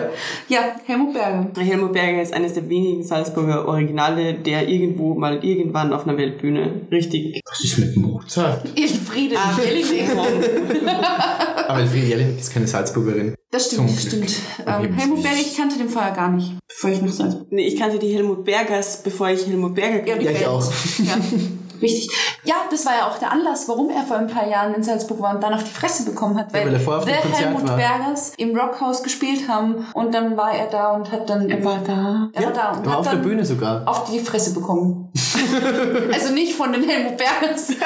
ja, 0.48 0.60
Helmut 0.84 1.14
Berger. 1.14 1.48
Helmut 1.60 1.92
Berger 1.92 2.22
ist 2.22 2.32
eines 2.32 2.54
der 2.54 2.68
wenigen 2.68 3.02
Salzburger 3.04 3.66
Originale, 3.66 4.34
der 4.34 4.68
irgendwo 4.68 5.14
mal 5.14 5.44
irgendwann 5.44 5.92
auf 5.92 6.06
einer 6.06 6.16
Weltbühne 6.16 6.82
richtig. 6.90 7.40
Was 7.48 7.64
ist 7.64 7.78
mit 7.78 7.96
Mozart? 7.96 8.66
Elfriede 8.76 9.36
Ah, 9.36 9.58
Jelinek. 9.62 10.10
Aber 11.68 11.80
Elfriede 11.80 12.06
Jelinek 12.06 12.38
ist 12.38 12.52
keine 12.52 12.66
Salzburgerin. 12.66 13.34
Das 13.50 13.66
stimmt, 13.66 13.88
Zum 13.88 13.94
das 13.96 14.04
stimmt. 14.04 14.34
Ähm, 14.66 14.92
Helmut 14.94 15.22
Berger, 15.22 15.38
ich 15.40 15.56
kannte 15.56 15.78
den 15.78 15.88
vorher 15.88 16.12
gar 16.12 16.30
nicht, 16.30 16.52
bevor 16.68 16.90
ich 16.90 17.00
nach 17.00 17.12
Salzburg 17.12 17.46
Nee, 17.50 17.66
ich 17.66 17.78
kannte 17.78 17.98
die 17.98 18.12
Helmut 18.14 18.44
Bergers, 18.44 19.02
bevor 19.02 19.30
ich 19.30 19.46
Helmut 19.46 19.74
Berger 19.74 19.98
Ja, 20.06 20.14
kannte. 20.14 20.18
die 20.18 20.24
Ja, 20.26 20.30
ich 20.32 20.46
auch. 20.46 20.64
Ja, 20.98 21.16
richtig. 21.80 22.08
Ja, 22.44 22.54
das 22.70 22.86
war 22.86 22.92
ja 22.94 23.08
auch 23.08 23.18
der 23.18 23.32
Anlass, 23.32 23.68
warum 23.68 23.90
er 23.90 24.02
vor 24.02 24.16
ein 24.16 24.26
paar 24.26 24.48
Jahren 24.48 24.74
in 24.74 24.82
Salzburg 24.82 25.20
war 25.20 25.34
und 25.34 25.42
dann 25.42 25.54
auf 25.54 25.64
die 25.64 25.70
Fresse 25.70 26.04
bekommen 26.04 26.38
hat, 26.38 26.52
weil, 26.52 26.66
weil 26.66 26.74
er 26.74 26.80
vorher 26.80 27.00
auf 27.00 27.06
The 27.06 27.12
dem 27.12 27.22
Konzert 27.22 27.44
Helmut 27.44 27.68
war. 27.68 27.76
Bergers 27.76 28.32
im 28.36 28.56
Rockhaus 28.56 29.02
gespielt 29.02 29.48
haben 29.48 29.86
und 29.92 30.14
dann 30.14 30.36
war 30.36 30.52
er 30.52 30.66
da 30.68 30.92
und 30.92 31.10
hat 31.10 31.28
dann... 31.28 31.50
Er 31.50 31.64
war 31.64 31.80
da. 31.86 32.28
Er 32.32 32.44
war 32.44 32.52
da 32.52 32.72
und 32.72 32.86
war 32.86 32.92
hat 32.92 33.00
auf 33.00 33.10
der 33.10 33.16
Bühne 33.16 33.44
sogar. 33.44 33.86
auf 33.86 34.10
die 34.10 34.20
Fresse 34.20 34.54
bekommen. 34.54 35.10
also 36.12 36.32
nicht 36.32 36.54
von 36.54 36.72
den 36.72 36.82
Helmut 36.82 37.16
Bergers. 37.16 37.70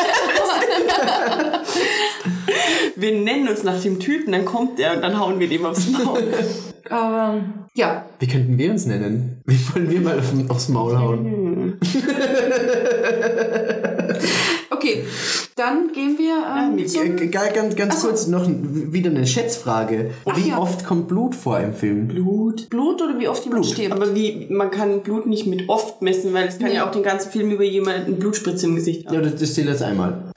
Wir 2.97 3.13
nennen 3.13 3.49
uns 3.49 3.63
nach 3.63 3.81
dem 3.81 3.99
Typen, 4.01 4.33
dann 4.33 4.45
kommt 4.45 4.79
er 4.79 4.95
und 4.95 5.03
dann 5.03 5.19
hauen 5.19 5.39
wir 5.41 5.49
dem 5.49 5.65
aufs 5.65 5.89
Maul. 5.89 6.23
Aber 6.91 7.41
ja, 7.75 8.05
Wie 8.19 8.27
könnten 8.27 8.59
wir 8.59 8.71
uns 8.71 8.85
nennen? 8.85 9.41
Wie 9.47 9.59
wollen 9.73 9.91
wir 9.91 10.01
mal 10.01 10.19
auf, 10.19 10.33
aufs 10.49 10.69
Maul 10.69 10.99
hauen? 10.99 11.79
Okay. 14.99 15.05
Dann 15.57 15.93
gehen 15.93 16.17
wir 16.19 16.79
ähm, 16.81 16.87
zum... 16.87 17.19
Äh, 17.19 17.27
Ganz, 17.31 17.77
ganz, 17.77 18.01
kurz 18.03 18.27
noch 18.27 18.47
wieder 18.49 19.11
eine 19.11 19.27
Schätzfrage. 19.27 20.11
Ach 20.25 20.37
Wie 20.37 20.49
ja. 20.51 20.59
oft 20.59 20.85
kommt 20.85 21.09
Blut 21.09 21.35
vor 21.35 21.59
im 21.61 21.75
Film? 21.75 22.09
Blut. 22.09 22.69
Blut 22.71 23.01
oder 23.03 23.19
wie 23.19 23.29
oft 23.29 23.45
jemand 23.45 23.67
stirbt. 23.67 23.93
Aber 23.93 24.15
wie, 24.15 24.47
man 24.51 24.71
kann 24.71 25.03
Blut 25.03 25.27
nicht 25.27 25.47
mit 25.47 25.69
oft 25.69 26.03
messen, 26.03 26.33
weil 26.33 26.49
es 26.49 26.59
kann 26.59 26.69
Nee. 26.69 26.77
ja 26.77 26.89
auch 26.89 26.93
den 26.93 27.03
ganzen 27.03 27.31
Film 27.31 27.51
über 27.51 27.65
jemanden 27.65 28.19
Blutspritze 28.19 28.67
im 28.67 28.75
Gesicht 28.77 29.07
haben. 29.07 29.15
Ja, 29.15 29.21
das, 29.21 29.37
das 29.37 29.55
zählt 29.55 29.69
jetzt 29.69 29.83
einmal. 29.83 30.33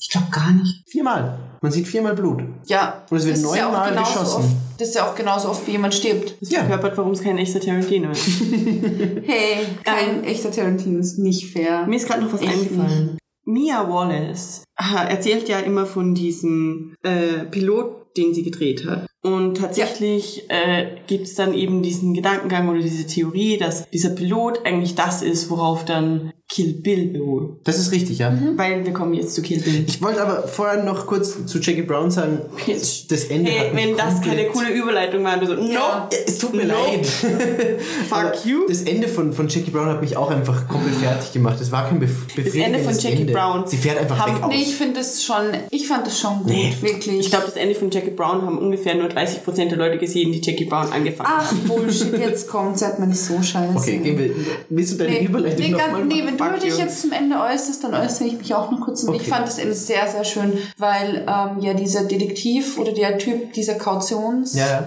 ich 0.00 0.08
glaube 0.10 0.26
gar 0.32 0.52
nicht. 0.52 0.84
Viermal. 0.88 1.38
Man 1.60 1.70
sieht 1.72 1.86
viermal 1.86 2.14
Blut. 2.14 2.42
Ja. 2.66 3.04
Und 3.10 3.16
es 3.18 3.26
wird 3.26 3.36
ja 3.38 3.42
neunmal 3.66 3.90
genauso 3.90 4.10
geschossen. 4.12 4.36
Oft, 4.44 4.80
das 4.80 4.88
ist 4.88 4.94
ja 4.96 5.06
auch 5.08 5.14
genauso 5.14 5.48
oft, 5.50 5.66
wie 5.66 5.72
jemand 5.72 5.94
stirbt. 5.94 6.34
Das 6.40 6.50
Ja. 6.50 6.60
verkörpert, 6.60 6.96
warum 6.98 7.12
es 7.12 7.22
kein 7.22 7.38
echter 7.38 7.60
Tarantino 7.60 8.10
ist. 8.10 8.26
Hey, 9.24 9.66
kein 9.84 10.24
echter 10.24 10.50
Tarantino 10.50 10.98
ist 10.98 11.18
nicht 11.18 11.52
fair. 11.52 11.86
Mir 11.86 11.96
ist 11.96 12.08
gerade 12.08 12.22
noch 12.24 12.32
was 12.32 12.40
Echt 12.42 12.52
eingefallen. 12.52 13.18
Mia 13.52 13.88
Wallace 13.88 14.64
aha, 14.76 15.04
erzählt 15.04 15.48
ja 15.48 15.60
immer 15.60 15.86
von 15.86 16.14
diesem 16.14 16.94
äh, 17.02 17.44
Pilot, 17.44 18.16
den 18.16 18.34
sie 18.34 18.42
gedreht 18.42 18.86
hat. 18.86 19.06
Und 19.22 19.56
tatsächlich 19.56 20.44
äh, 20.50 20.96
gibt 21.06 21.28
es 21.28 21.34
dann 21.36 21.54
eben 21.54 21.82
diesen 21.82 22.12
Gedankengang 22.12 22.68
oder 22.68 22.80
diese 22.80 23.06
Theorie, 23.06 23.56
dass 23.56 23.88
dieser 23.90 24.10
Pilot 24.10 24.66
eigentlich 24.66 24.96
das 24.96 25.22
ist, 25.22 25.48
worauf 25.48 25.84
dann 25.84 26.32
Kill 26.48 26.74
Bill 26.74 27.06
beruht. 27.06 27.60
Das 27.64 27.78
ist 27.78 27.92
richtig, 27.92 28.18
ja. 28.18 28.28
Mhm. 28.30 28.58
Weil 28.58 28.84
wir 28.84 28.92
kommen 28.92 29.14
jetzt 29.14 29.34
zu 29.34 29.40
Kill 29.40 29.60
Bill. 29.60 29.84
Ich 29.86 30.02
wollte 30.02 30.20
aber 30.22 30.46
vorher 30.48 30.82
noch 30.82 31.06
kurz 31.06 31.46
zu 31.46 31.58
Jackie 31.60 31.80
Brown 31.82 32.10
sagen, 32.10 32.40
Pitch. 32.56 33.04
das 33.08 33.24
Ende 33.26 33.50
Hey, 33.50 33.60
hat 33.68 33.74
mich 33.74 33.86
wenn 33.86 33.96
das 33.96 34.20
keine 34.20 34.46
coole 34.48 34.70
Überleitung 34.70 35.24
war, 35.24 35.38
du 35.38 35.46
so, 35.46 35.54
no, 35.54 35.62
Ja. 35.72 36.10
Es 36.26 36.38
tut 36.38 36.52
mir 36.52 36.66
No. 36.66 36.74
leid. 36.74 37.06
Fuck 38.08 38.44
you. 38.44 38.66
Das 38.68 38.82
Ende 38.82 39.08
von, 39.08 39.32
von 39.32 39.48
Jackie 39.48 39.70
Brown 39.70 39.86
hat 39.86 40.02
mich 40.02 40.16
auch 40.16 40.30
einfach 40.30 40.68
komplett 40.68 40.96
fertig 40.96 41.32
gemacht. 41.32 41.58
Es 41.60 41.72
war 41.72 41.88
kein 41.88 42.00
bef 42.00 42.10
Ende 42.36 42.80
von 42.80 42.92
Jackie 42.98 43.20
Ende. 43.22 43.32
Brown 43.32 43.66
Sie 43.66 43.76
fährt 43.78 43.98
einfach 43.98 44.18
haben- 44.18 44.34
weg 44.36 44.42
aus. 44.42 44.50
Nee, 44.52 44.62
ich 44.62 44.74
finde 44.74 45.00
es 45.00 45.24
schon, 45.24 45.36
ich 45.70 45.88
fand 45.88 46.06
es 46.06 46.18
schon 46.20 46.38
gut, 46.38 46.48
Nee. 46.48 46.74
wirklich. 46.82 47.20
Ich 47.20 47.30
glaube, 47.30 47.46
das 47.46 47.56
Ende 47.56 47.74
von 47.74 47.90
Jackie 47.90 48.10
Brown 48.10 48.42
haben 48.42 48.58
ungefähr 48.58 48.94
nur 48.94 49.11
30% 49.16 49.68
der 49.68 49.78
Leute 49.78 49.98
gesehen, 49.98 50.32
die 50.32 50.40
Jackie 50.40 50.64
Brown 50.64 50.92
angefangen 50.92 51.28
haben. 51.28 51.46
Ach, 51.48 51.68
Bullshit, 51.68 52.18
jetzt 52.18 52.48
kommt, 52.48 52.78
seid 52.78 52.98
mal 52.98 53.06
nicht 53.06 53.20
so 53.20 53.40
scheiße. 53.42 53.74
Okay, 53.76 53.98
gehen 53.98 54.18
wir. 54.18 54.30
Willst 54.68 54.92
du 54.94 54.98
deine 54.98 55.10
Nee, 55.12 55.24
Überleitung 55.26 55.60
nee, 55.60 55.70
nochmal 55.70 55.92
ganz, 55.92 56.12
nee, 56.14 56.22
wenn 56.26 56.36
du 56.36 56.58
dich 56.60 56.72
you. 56.74 56.78
jetzt 56.78 57.00
zum 57.02 57.12
Ende 57.12 57.36
äußerst, 57.40 57.84
dann 57.84 57.94
äußere 57.94 58.28
ich 58.28 58.38
mich 58.38 58.54
auch 58.54 58.70
noch 58.70 58.80
kurz. 58.80 59.02
Und 59.04 59.14
Ich 59.14 59.22
Okay. 59.22 59.30
fand 59.30 59.46
das 59.46 59.58
Ende 59.58 59.74
sehr, 59.74 60.06
sehr 60.08 60.24
schön, 60.24 60.52
weil 60.78 61.26
ähm, 61.28 61.60
ja 61.60 61.74
dieser 61.74 62.04
Detektiv 62.04 62.78
oder 62.78 62.92
der 62.92 63.18
Typ, 63.18 63.52
dieser 63.52 63.74
Kautions 63.74 64.54
Ja, 64.54 64.84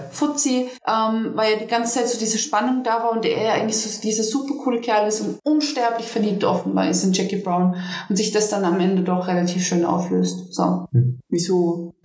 ähm, 0.86 1.32
weil 1.34 1.52
ja 1.52 1.58
die 1.60 1.66
ganze 1.66 1.94
Zeit 1.94 2.08
so 2.08 2.18
diese 2.18 2.38
Spannung 2.38 2.82
da 2.84 3.02
war 3.02 3.12
und 3.12 3.24
er 3.24 3.52
eigentlich 3.54 3.76
so 3.78 4.00
dieser 4.00 4.22
super 4.22 4.54
coole 4.62 4.80
Kerl 4.80 5.08
ist 5.08 5.20
und 5.20 5.38
unsterblich 5.44 6.06
verliebt 6.06 6.44
offenbar 6.44 6.88
ist 6.90 7.04
in 7.04 7.12
Jackie 7.12 7.36
Brown 7.36 7.76
und 8.08 8.16
sich 8.16 8.32
das 8.32 8.48
dann 8.50 8.64
am 8.64 8.78
Ende 8.80 9.02
doch 9.02 9.26
relativ 9.28 9.64
schön 9.66 9.84
auflöst. 9.84 10.54
So. 10.54 10.86
Wieso? 11.28 11.94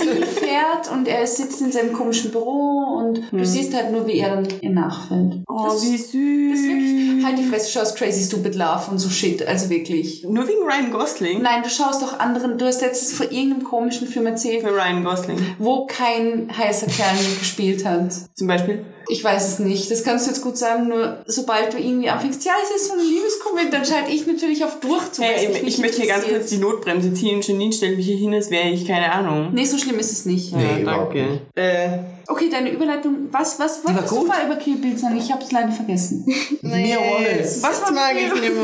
Sie 0.00 0.22
fährt 0.22 0.90
und 0.92 1.08
er 1.08 1.26
sitzt 1.26 1.60
in 1.60 1.72
seinem 1.72 1.92
komischen 1.92 2.30
Büro 2.30 2.98
und 2.98 3.22
du 3.32 3.44
siehst 3.44 3.74
halt 3.74 3.92
nur, 3.92 4.06
wie 4.06 4.18
er 4.18 4.36
dann 4.36 4.48
ihr 4.60 4.70
nachfällt. 4.70 5.42
Oh, 5.48 5.64
das, 5.66 5.82
wie 5.82 5.96
süß. 5.96 6.50
das 6.52 6.60
ist 6.60 6.68
wirklich, 6.68 7.24
Halt 7.24 7.38
die 7.38 7.44
Fresse, 7.44 7.66
du 7.66 7.78
schaust 7.78 7.96
Crazy 7.96 8.24
Stupid 8.24 8.54
Love 8.54 8.90
und 8.90 8.98
so 8.98 9.08
Shit, 9.08 9.46
also 9.46 9.70
wirklich. 9.70 10.24
Nur 10.28 10.46
wegen 10.46 10.62
Ryan 10.62 10.90
Gosling? 10.90 11.40
Nein, 11.42 11.62
du 11.62 11.70
schaust 11.70 12.02
doch 12.02 12.18
anderen, 12.18 12.58
du 12.58 12.66
hast 12.66 12.82
letztens 12.82 13.14
vor 13.14 13.30
irgendeinem 13.30 13.64
komischen 13.64 14.06
Film 14.06 14.26
erzählt, 14.26 14.62
Für 14.62 14.74
Ryan 14.74 15.04
Gosling. 15.04 15.38
wo 15.58 15.86
kein 15.86 16.50
heißer 16.54 16.86
Kerl 16.86 17.14
mitgespielt 17.16 17.84
hat. 17.84 18.12
Zum 18.34 18.46
Beispiel. 18.46 18.84
Ich 19.08 19.22
weiß 19.22 19.46
es 19.48 19.58
nicht, 19.58 19.90
das 19.90 20.04
kannst 20.04 20.26
du 20.26 20.30
jetzt 20.30 20.42
gut 20.42 20.56
sagen, 20.56 20.88
nur 20.88 21.18
sobald 21.26 21.72
du 21.72 21.78
irgendwie 21.78 22.08
anfängst, 22.08 22.44
ja, 22.44 22.52
es 22.62 22.80
ist 22.82 22.88
so 22.88 22.94
eine 22.94 23.02
Liebeskomödie, 23.02 23.70
dann 23.70 23.84
schalte 23.84 24.10
ich 24.10 24.26
natürlich 24.26 24.64
auf 24.64 24.80
Durchzug. 24.80 25.24
weil 25.24 25.34
es 25.34 25.42
Hey, 25.42 25.52
ich, 25.56 25.62
nicht 25.62 25.78
möchte 25.78 26.02
hier 26.02 26.08
ganz 26.12 26.24
kurz 26.26 26.50
die 26.50 26.58
Notbremse 26.58 27.12
ziehen. 27.12 27.40
Janine 27.40 27.72
stellt 27.72 27.96
mich 27.96 28.06
hier 28.06 28.16
hin, 28.16 28.34
als 28.34 28.50
wäre 28.50 28.68
ich, 28.68 28.86
keine 28.86 29.10
Ahnung. 29.12 29.50
Nee, 29.52 29.64
so 29.64 29.78
schlimm 29.78 29.98
ist 29.98 30.12
es 30.12 30.24
nicht. 30.24 30.54
Nee, 30.54 30.82
überhaupt 30.82 31.14
nicht. 31.14 31.42
Äh, 31.54 31.98
Okay, 32.26 32.48
deine 32.50 32.70
Überleitung, 32.70 33.28
was, 33.30 33.58
was 33.58 33.84
wolltest 33.84 34.10
du 34.10 34.24
vorher 34.24 34.46
über 34.46 34.56
Kill 34.56 34.76
Bill 34.76 34.96
sagen? 34.96 35.16
Ich 35.18 35.30
hab's 35.30 35.52
leider 35.52 35.70
vergessen. 35.70 36.24
Mia 36.62 36.96
Wallace. 36.96 37.62
Was 37.62 37.82
war 37.82 37.92
mag 37.92 38.14
ich 38.16 38.32
nicht 38.32 38.54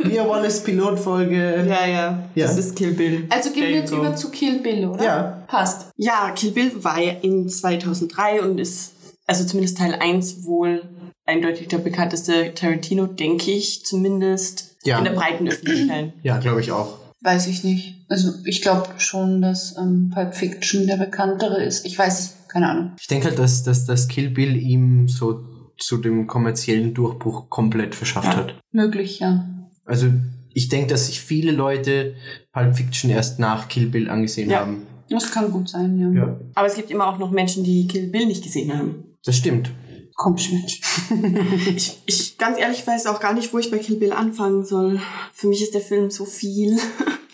mehr. 0.00 0.08
Mia 0.10 0.26
Wallace 0.28 0.60
Pilotfolge. 0.62 1.66
Ja, 1.68 1.86
ja. 1.86 2.18
Ja. 2.34 2.46
Das 2.46 2.56
ist 2.56 2.76
Kill 2.76 2.92
Bill. 2.94 3.26
Also 3.28 3.50
gehen 3.50 3.64
wir 3.64 3.70
jetzt 3.76 3.92
über 3.92 4.16
zu 4.16 4.30
Kill 4.30 4.60
Bill, 4.60 4.86
oder? 4.88 5.04
Ja. 5.04 5.42
Passt. 5.46 5.88
Ja, 5.96 6.30
Kill 6.34 6.52
Bill 6.52 6.72
war 6.82 6.98
ja 6.98 7.12
in 7.20 7.48
2003 7.48 8.40
und 8.42 8.58
ist, 8.58 8.92
also 9.30 9.44
zumindest 9.44 9.78
Teil 9.78 9.94
1 9.94 10.44
wohl 10.44 10.82
eindeutig 11.24 11.68
der 11.68 11.78
bekannteste 11.78 12.52
Tarantino, 12.54 13.06
denke 13.06 13.52
ich, 13.52 13.84
zumindest 13.86 14.76
Ja. 14.84 14.98
in 14.98 15.04
der 15.04 15.12
breiten 15.12 15.46
Öffentlichkeit. 15.48 16.12
Ja, 16.22 16.38
glaube 16.38 16.60
ich 16.60 16.72
auch. 16.72 16.98
Weiß 17.22 17.46
ich 17.46 17.62
nicht. 17.62 18.06
Also 18.08 18.32
ich 18.44 18.60
glaube 18.62 18.88
schon, 18.98 19.40
dass 19.40 19.76
ähm, 19.78 20.10
Pulp 20.12 20.34
Fiction 20.34 20.86
der 20.88 20.96
bekanntere 20.96 21.62
ist. 21.62 21.86
Ich 21.86 21.96
weiß 21.98 22.18
es, 22.18 22.48
keine 22.48 22.68
Ahnung. 22.70 22.92
Ich 23.00 23.06
denke 23.06 23.28
halt, 23.28 23.38
dass, 23.38 23.62
dass 23.62 23.84
das 23.84 24.08
Kill 24.08 24.30
Bill 24.30 24.56
ihm 24.56 25.06
so 25.06 25.44
zu 25.78 25.98
dem 25.98 26.26
kommerziellen 26.26 26.92
Durchbruch 26.94 27.48
komplett 27.50 27.94
verschafft 27.94 28.32
Ja. 28.32 28.36
hat. 28.36 28.54
Möglich, 28.72 29.20
ja. 29.20 29.44
Also 29.84 30.08
ich 30.52 30.68
denke, 30.68 30.88
dass 30.88 31.06
sich 31.06 31.20
viele 31.20 31.52
Leute 31.52 32.14
Pulp 32.52 32.74
Fiction 32.76 33.10
erst 33.10 33.38
nach 33.38 33.68
Kill 33.68 33.86
Bill 33.86 34.10
angesehen 34.10 34.50
Ja. 34.50 34.60
haben. 34.60 34.86
Das 35.10 35.30
kann 35.30 35.50
gut 35.52 35.68
sein, 35.68 35.98
ja. 35.98 36.08
Ja, 36.22 36.40
Aber 36.54 36.66
es 36.66 36.74
gibt 36.74 36.90
immer 36.90 37.06
auch 37.08 37.18
noch 37.18 37.30
Menschen, 37.30 37.62
die 37.64 37.86
Kill 37.86 38.08
Bill 38.08 38.26
nicht 38.26 38.42
gesehen 38.42 38.76
haben. 38.76 39.04
Das 39.24 39.36
stimmt. 39.36 39.70
Komisch, 40.16 40.50
Mensch. 40.52 40.80
Ich, 41.76 42.02
ich 42.06 42.36
ganz 42.38 42.58
ehrlich 42.58 42.86
weiß 42.86 43.06
auch 43.06 43.20
gar 43.20 43.32
nicht, 43.32 43.52
wo 43.54 43.58
ich 43.58 43.70
bei 43.70 43.78
Kill 43.78 43.96
Bill 43.96 44.12
anfangen 44.12 44.64
soll. 44.64 45.00
Für 45.32 45.46
mich 45.48 45.62
ist 45.62 45.72
der 45.74 45.80
Film 45.80 46.10
so 46.10 46.24
viel. 46.24 46.76
Das 46.76 46.84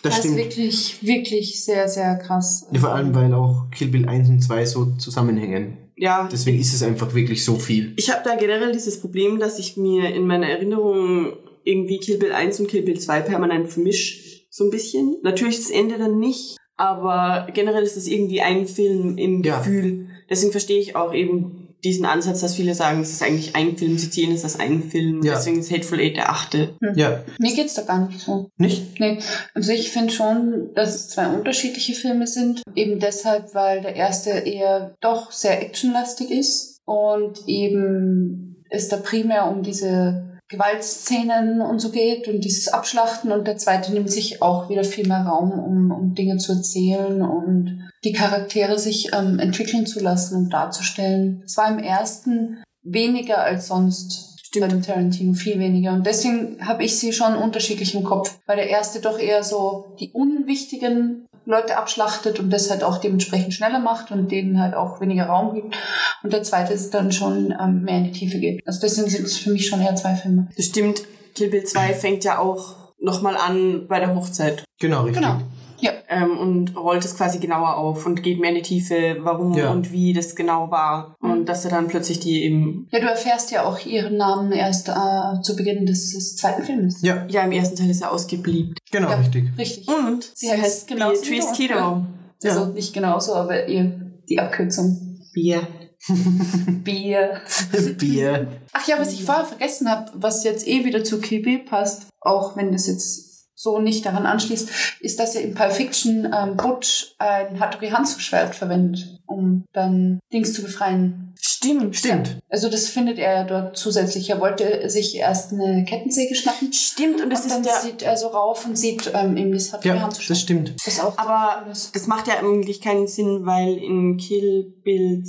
Das 0.02 0.14
ist 0.18 0.20
stimmt. 0.20 0.36
wirklich, 0.36 0.98
wirklich 1.02 1.64
sehr, 1.64 1.88
sehr 1.88 2.16
krass. 2.18 2.66
Ja, 2.70 2.78
vor 2.80 2.90
allem, 2.94 3.12
weil 3.14 3.32
auch 3.34 3.68
Kill 3.72 3.88
Bill 3.88 4.06
1 4.08 4.28
und 4.28 4.40
2 4.40 4.64
so 4.66 4.86
zusammenhängen. 4.98 5.78
Ja, 5.96 6.28
Deswegen 6.30 6.60
ist 6.60 6.74
es 6.74 6.82
einfach 6.82 7.14
wirklich 7.14 7.44
so 7.44 7.56
viel. 7.56 7.92
Ich 7.96 8.10
habe 8.10 8.20
da 8.24 8.36
generell 8.36 8.70
dieses 8.72 9.00
Problem, 9.00 9.38
dass 9.40 9.58
ich 9.58 9.76
mir 9.76 10.14
in 10.14 10.26
meiner 10.26 10.46
Erinnerung 10.48 11.32
irgendwie 11.64 11.98
Kill 11.98 12.18
Bill 12.18 12.32
1 12.32 12.60
und 12.60 12.68
Kill 12.68 12.82
Bill 12.82 13.00
2 13.00 13.20
permanent 13.22 13.68
vermisch. 13.70 14.44
So 14.50 14.64
ein 14.64 14.70
bisschen. 14.70 15.16
Natürlich 15.22 15.56
das 15.56 15.70
Ende 15.70 15.98
dann 15.98 16.18
nicht, 16.20 16.56
aber 16.76 17.48
generell 17.52 17.82
ist 17.82 17.96
es 17.96 18.06
irgendwie 18.06 18.42
ein 18.42 18.66
Film 18.68 19.18
im 19.18 19.42
Ja. 19.42 19.58
Gefühl. 19.58 20.08
Deswegen 20.30 20.52
verstehe 20.52 20.78
ich 20.78 20.94
auch 20.94 21.12
eben 21.12 21.65
diesen 21.86 22.04
Ansatz, 22.06 22.40
dass 22.40 22.54
viele 22.54 22.74
sagen, 22.74 23.00
es 23.00 23.12
ist 23.12 23.22
eigentlich 23.22 23.56
ein 23.56 23.76
Film, 23.76 23.96
sie 23.98 24.10
ziehen 24.10 24.32
es 24.32 24.44
als 24.44 24.58
einen 24.58 24.82
Film. 24.82 25.22
Ja. 25.22 25.34
Deswegen 25.34 25.60
ist 25.60 25.70
Hateful 25.70 26.00
Eight 26.00 26.16
der 26.16 26.30
achte. 26.30 26.74
Ja, 26.94 27.22
Mir 27.38 27.54
geht's 27.54 27.74
da 27.74 27.82
gar 27.82 28.06
nicht 28.06 28.20
so. 28.20 28.50
nicht? 28.56 28.98
Nee, 29.00 29.18
also 29.54 29.72
ich 29.72 29.90
finde 29.90 30.12
schon, 30.12 30.70
dass 30.74 30.94
es 30.94 31.08
zwei 31.08 31.28
unterschiedliche 31.28 31.94
Filme 31.94 32.26
sind. 32.26 32.62
Eben 32.74 33.00
deshalb, 33.00 33.54
weil 33.54 33.80
der 33.80 33.96
erste 33.96 34.30
eher 34.30 34.96
doch 35.00 35.32
sehr 35.32 35.62
actionlastig 35.62 36.30
ist 36.30 36.78
und 36.84 37.46
eben 37.46 38.64
es 38.70 38.88
da 38.88 38.96
primär 38.96 39.48
um 39.48 39.62
diese 39.62 40.26
Gewaltszenen 40.48 41.60
und 41.60 41.80
so 41.80 41.90
geht 41.90 42.28
und 42.28 42.44
dieses 42.44 42.68
Abschlachten 42.68 43.32
und 43.32 43.46
der 43.46 43.56
zweite 43.56 43.92
nimmt 43.92 44.10
sich 44.10 44.42
auch 44.42 44.68
wieder 44.68 44.84
viel 44.84 45.06
mehr 45.06 45.22
Raum, 45.22 45.50
um, 45.50 45.90
um 45.90 46.14
Dinge 46.14 46.36
zu 46.38 46.52
erzählen 46.52 47.20
und 47.22 47.85
die 48.06 48.12
Charaktere 48.12 48.78
sich 48.78 49.10
ähm, 49.12 49.40
entwickeln 49.40 49.84
zu 49.84 49.98
lassen 50.00 50.36
und 50.36 50.50
darzustellen. 50.50 51.42
Es 51.44 51.56
war 51.56 51.68
im 51.68 51.80
ersten 51.80 52.62
weniger 52.82 53.38
als 53.38 53.66
sonst 53.66 54.36
bei 54.60 54.68
dem 54.68 54.80
Tarantino 54.80 55.34
viel 55.34 55.58
weniger. 55.58 55.92
Und 55.92 56.06
deswegen 56.06 56.66
habe 56.66 56.84
ich 56.84 56.98
sie 56.98 57.12
schon 57.12 57.34
unterschiedlich 57.34 57.94
im 57.94 58.04
Kopf, 58.04 58.38
weil 58.46 58.56
der 58.56 58.70
erste 58.70 59.00
doch 59.00 59.18
eher 59.18 59.42
so 59.42 59.96
die 60.00 60.12
unwichtigen 60.12 61.26
Leute 61.44 61.76
abschlachtet 61.76 62.40
und 62.40 62.48
das 62.50 62.70
halt 62.70 62.82
auch 62.82 62.98
dementsprechend 62.98 63.52
schneller 63.52 63.80
macht 63.80 64.12
und 64.12 64.30
denen 64.30 64.60
halt 64.60 64.74
auch 64.74 65.00
weniger 65.00 65.26
Raum 65.26 65.54
gibt. 65.54 65.76
Und 66.22 66.32
der 66.32 66.42
zweite 66.42 66.72
ist 66.72 66.94
dann 66.94 67.12
schon 67.12 67.54
ähm, 67.60 67.82
mehr 67.82 67.98
in 67.98 68.04
die 68.04 68.12
Tiefe 68.12 68.38
geht. 68.38 68.66
Also 68.66 68.80
deswegen 68.80 69.10
sind 69.10 69.26
es 69.26 69.36
für 69.36 69.50
mich 69.50 69.66
schon 69.66 69.82
eher 69.82 69.96
zwei 69.96 70.14
Filme. 70.14 70.48
Das 70.56 70.66
stimmt, 70.66 71.02
Kill 71.34 71.50
Bill 71.50 71.64
2 71.64 71.92
fängt 71.92 72.24
ja 72.24 72.38
auch 72.38 72.94
nochmal 72.98 73.36
an 73.36 73.86
bei 73.88 74.00
der 74.00 74.14
Hochzeit. 74.14 74.64
Genau, 74.80 75.02
richtig. 75.02 75.22
Genau. 75.22 75.42
Ja. 75.80 75.92
ähm, 76.08 76.38
und 76.38 76.76
rollt 76.76 77.04
es 77.04 77.16
quasi 77.16 77.38
genauer 77.38 77.76
auf 77.76 78.06
und 78.06 78.22
geht 78.22 78.40
mehr 78.40 78.50
in 78.50 78.56
die 78.56 78.62
Tiefe, 78.62 79.16
warum 79.20 79.54
Ja. 79.54 79.70
und 79.70 79.92
wie 79.92 80.12
das 80.12 80.34
genau 80.34 80.70
war. 80.70 81.16
Mhm. 81.20 81.30
Und 81.30 81.46
dass 81.46 81.64
er 81.64 81.70
dann 81.70 81.88
plötzlich 81.88 82.20
die 82.20 82.44
eben, 82.44 82.88
Ja, 82.92 83.00
du 83.00 83.06
erfährst 83.06 83.50
ja 83.50 83.64
auch 83.64 83.78
ihren 83.84 84.16
Namen 84.16 84.52
erst 84.52 84.88
äh, 84.88 85.40
zu 85.42 85.56
Beginn 85.56 85.86
des, 85.86 86.12
des 86.14 86.36
zweiten 86.36 86.62
Films. 86.62 87.00
Ja, 87.02 87.24
ja, 87.28 87.42
im 87.42 87.52
ersten 87.52 87.76
Teil 87.76 87.90
ist 87.90 88.02
er 88.02 88.12
ausgeblieben. 88.12 88.74
genau, 88.90 89.10
Ja. 89.10 89.16
richtig. 89.16 89.44
Richtig. 89.58 89.88
Und 89.88 90.30
Sie 90.34 90.50
heißt 90.50 90.86
genau 90.88 91.10
Beatrice 91.10 91.48
so. 91.48 91.52
Kiddo. 91.54 92.06
Also 92.44 92.60
Ja. 92.60 92.66
nicht 92.66 92.92
genauso, 92.92 93.34
aber 93.34 93.66
ihr, 93.68 94.00
die 94.28 94.38
Abkürzung. 94.38 95.20
Bier. 95.32 95.66
Bier. 96.84 97.40
Bier. 97.98 98.48
Ach 98.72 98.86
ja, 98.86 98.96
was 98.98 99.12
ich 99.12 99.24
vorher 99.24 99.44
vergessen 99.44 99.90
habe, 99.90 100.10
was 100.14 100.44
jetzt 100.44 100.66
eh 100.66 100.84
wieder 100.84 101.02
zu 101.04 101.20
Bill 101.20 101.58
passt, 101.60 102.06
auch 102.20 102.56
wenn 102.56 102.72
das 102.72 102.86
jetzt 102.86 103.25
so 103.58 103.78
nicht 103.80 104.04
daran 104.04 104.26
anschließt, 104.26 104.68
ist, 105.00 105.18
dass 105.18 105.34
er 105.34 105.40
in 105.40 105.54
Pulp 105.54 105.72
Fiction 105.72 106.30
ähm, 106.32 106.56
Butch 106.58 107.14
ein 107.18 107.58
Hattori 107.58 107.88
Hanzo-Schwert 107.88 108.54
verwendet, 108.54 109.18
um 109.26 109.64
dann 109.72 110.20
Dings 110.32 110.52
zu 110.52 110.62
befreien. 110.62 111.32
Stimmt. 111.40 111.96
Stimmt. 111.96 112.38
Also 112.50 112.68
das 112.68 112.88
findet 112.88 113.18
er 113.18 113.44
dort 113.44 113.76
zusätzlich. 113.76 114.28
Er 114.30 114.40
wollte 114.40 114.88
sich 114.90 115.16
erst 115.16 115.52
eine 115.52 115.84
Kettensäge 115.84 116.34
schnappen 116.34 116.70
Stimmt, 116.72 117.22
und 117.22 117.30
das 117.30 117.44
und 117.44 117.50
dann 117.50 117.60
ist 117.62 117.66
der. 117.66 117.80
sieht 117.80 118.02
er 118.02 118.16
so 118.18 118.28
rauf 118.28 118.66
und 118.66 118.76
sieht 118.76 119.10
ähm, 119.14 119.36
eben 119.38 119.52
das 119.52 119.72
Hattori 119.72 119.96
Ja, 119.96 120.02
Hanzo-Schwert. 120.02 120.30
das 120.30 120.40
stimmt. 120.40 120.74
Das 120.76 120.86
ist 120.86 121.02
auch 121.02 121.16
Aber 121.16 121.66
das 121.66 122.06
macht 122.06 122.28
ja 122.28 122.34
eigentlich 122.38 122.80
keinen 122.82 123.06
Sinn, 123.08 123.46
weil 123.46 123.76
in 123.78 124.18
Kill 124.18 124.74
Bill 124.84 125.24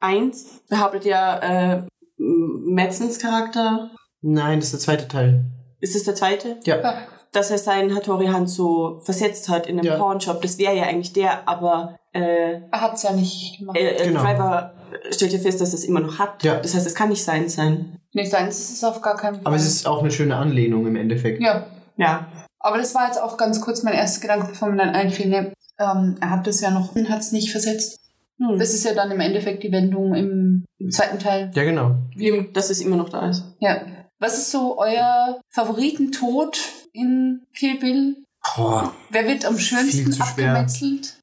1 0.00 0.44
behauptet 0.68 1.04
ja 1.06 1.38
äh, 1.76 1.82
Madsons 2.18 3.18
Charakter, 3.18 3.90
Nein, 4.22 4.60
das 4.60 4.66
ist 4.68 4.72
der 4.74 4.80
zweite 4.80 5.08
Teil. 5.08 5.44
ist 5.80 5.96
es 5.96 6.04
der 6.04 6.14
zweite? 6.14 6.58
Ja. 6.64 6.80
Ja. 6.80 7.06
Dass 7.34 7.50
er 7.50 7.58
seinen 7.58 7.94
Hattori 7.94 8.26
Hanzo 8.26 9.00
versetzt 9.02 9.48
hat 9.50 9.66
in 9.66 9.78
einem 9.78 9.86
Ja. 9.86 9.98
Pawnshop. 9.98 10.40
Das 10.40 10.56
wäre 10.56 10.74
ja 10.76 10.84
eigentlich 10.84 11.12
der, 11.12 11.46
aber 11.48 11.96
äh, 12.12 12.60
Er 12.70 12.80
hat 12.80 12.94
es 12.94 13.02
ja 13.02 13.12
nicht 13.12 13.58
gemacht. 13.58 13.76
äh, 13.76 13.96
äh, 13.96 14.06
Genau. 14.08 14.22
Driver 14.22 14.72
stellt 15.10 15.32
ja 15.32 15.38
fest, 15.40 15.60
dass 15.60 15.70
er 15.70 15.74
es 15.74 15.84
immer 15.84 16.00
noch 16.00 16.18
hat. 16.18 16.42
Ja. 16.44 16.60
Das 16.60 16.74
heißt, 16.74 16.86
es 16.86 16.94
kann 16.94 17.08
nicht 17.10 17.24
sein 17.24 17.48
sein. 17.48 17.98
nee, 18.14 18.24
seins 18.24 18.58
ist 18.60 18.72
es 18.72 18.84
auf 18.84 19.00
gar 19.02 19.16
keinen 19.16 19.34
Fall. 19.34 19.46
Aber 19.46 19.56
es 19.56 19.66
ist 19.66 19.86
auch 19.86 20.00
eine 20.00 20.10
schöne 20.12 20.36
Anlehnung 20.36 20.86
im 20.86 20.96
Endeffekt. 20.96 21.42
ja, 21.42 21.66
Ja. 21.96 22.26
Aber 22.60 22.78
das 22.78 22.94
war 22.94 23.06
jetzt 23.08 23.20
auch 23.20 23.36
ganz 23.36 23.60
kurz 23.60 23.82
mein 23.82 23.92
erster 23.94 24.22
Gedanke, 24.22 24.46
bevor 24.48 24.70
mir 24.70 24.78
dann 24.78 24.90
einfiel, 24.94 25.28
ne, 25.28 25.52
ähm, 25.78 26.16
er 26.20 26.30
hat 26.30 26.46
das 26.46 26.62
ja 26.62 26.70
noch, 26.70 26.94
hat 26.94 27.20
es 27.20 27.32
nicht 27.32 27.50
versetzt. 27.50 27.98
Hm. 28.38 28.58
Das 28.58 28.72
ist 28.72 28.84
ja 28.84 28.94
dann 28.94 29.10
im 29.10 29.20
Endeffekt 29.20 29.62
die 29.64 29.70
Wendung 29.72 30.14
im, 30.14 30.64
im 30.78 30.90
zweiten 30.90 31.18
Teil. 31.18 31.50
Ja, 31.54 31.64
genau. 31.64 31.96
Eben, 32.16 32.52
dass 32.54 32.70
es 32.70 32.80
immer 32.80 32.96
noch 32.96 33.08
da 33.10 33.28
ist. 33.28 33.44
Ja. 33.60 33.82
Was 34.18 34.38
ist 34.38 34.50
so 34.52 34.78
euer 34.78 35.40
Favoritentod 35.50 36.58
in 36.94 37.42
Kill 37.54 37.78
Bill? 37.78 38.16
Boah. 38.56 38.94
Wer 39.10 39.26
wird 39.26 39.44
am 39.44 39.58
schönsten 39.58 40.20
abgemetzelt? 40.20 41.20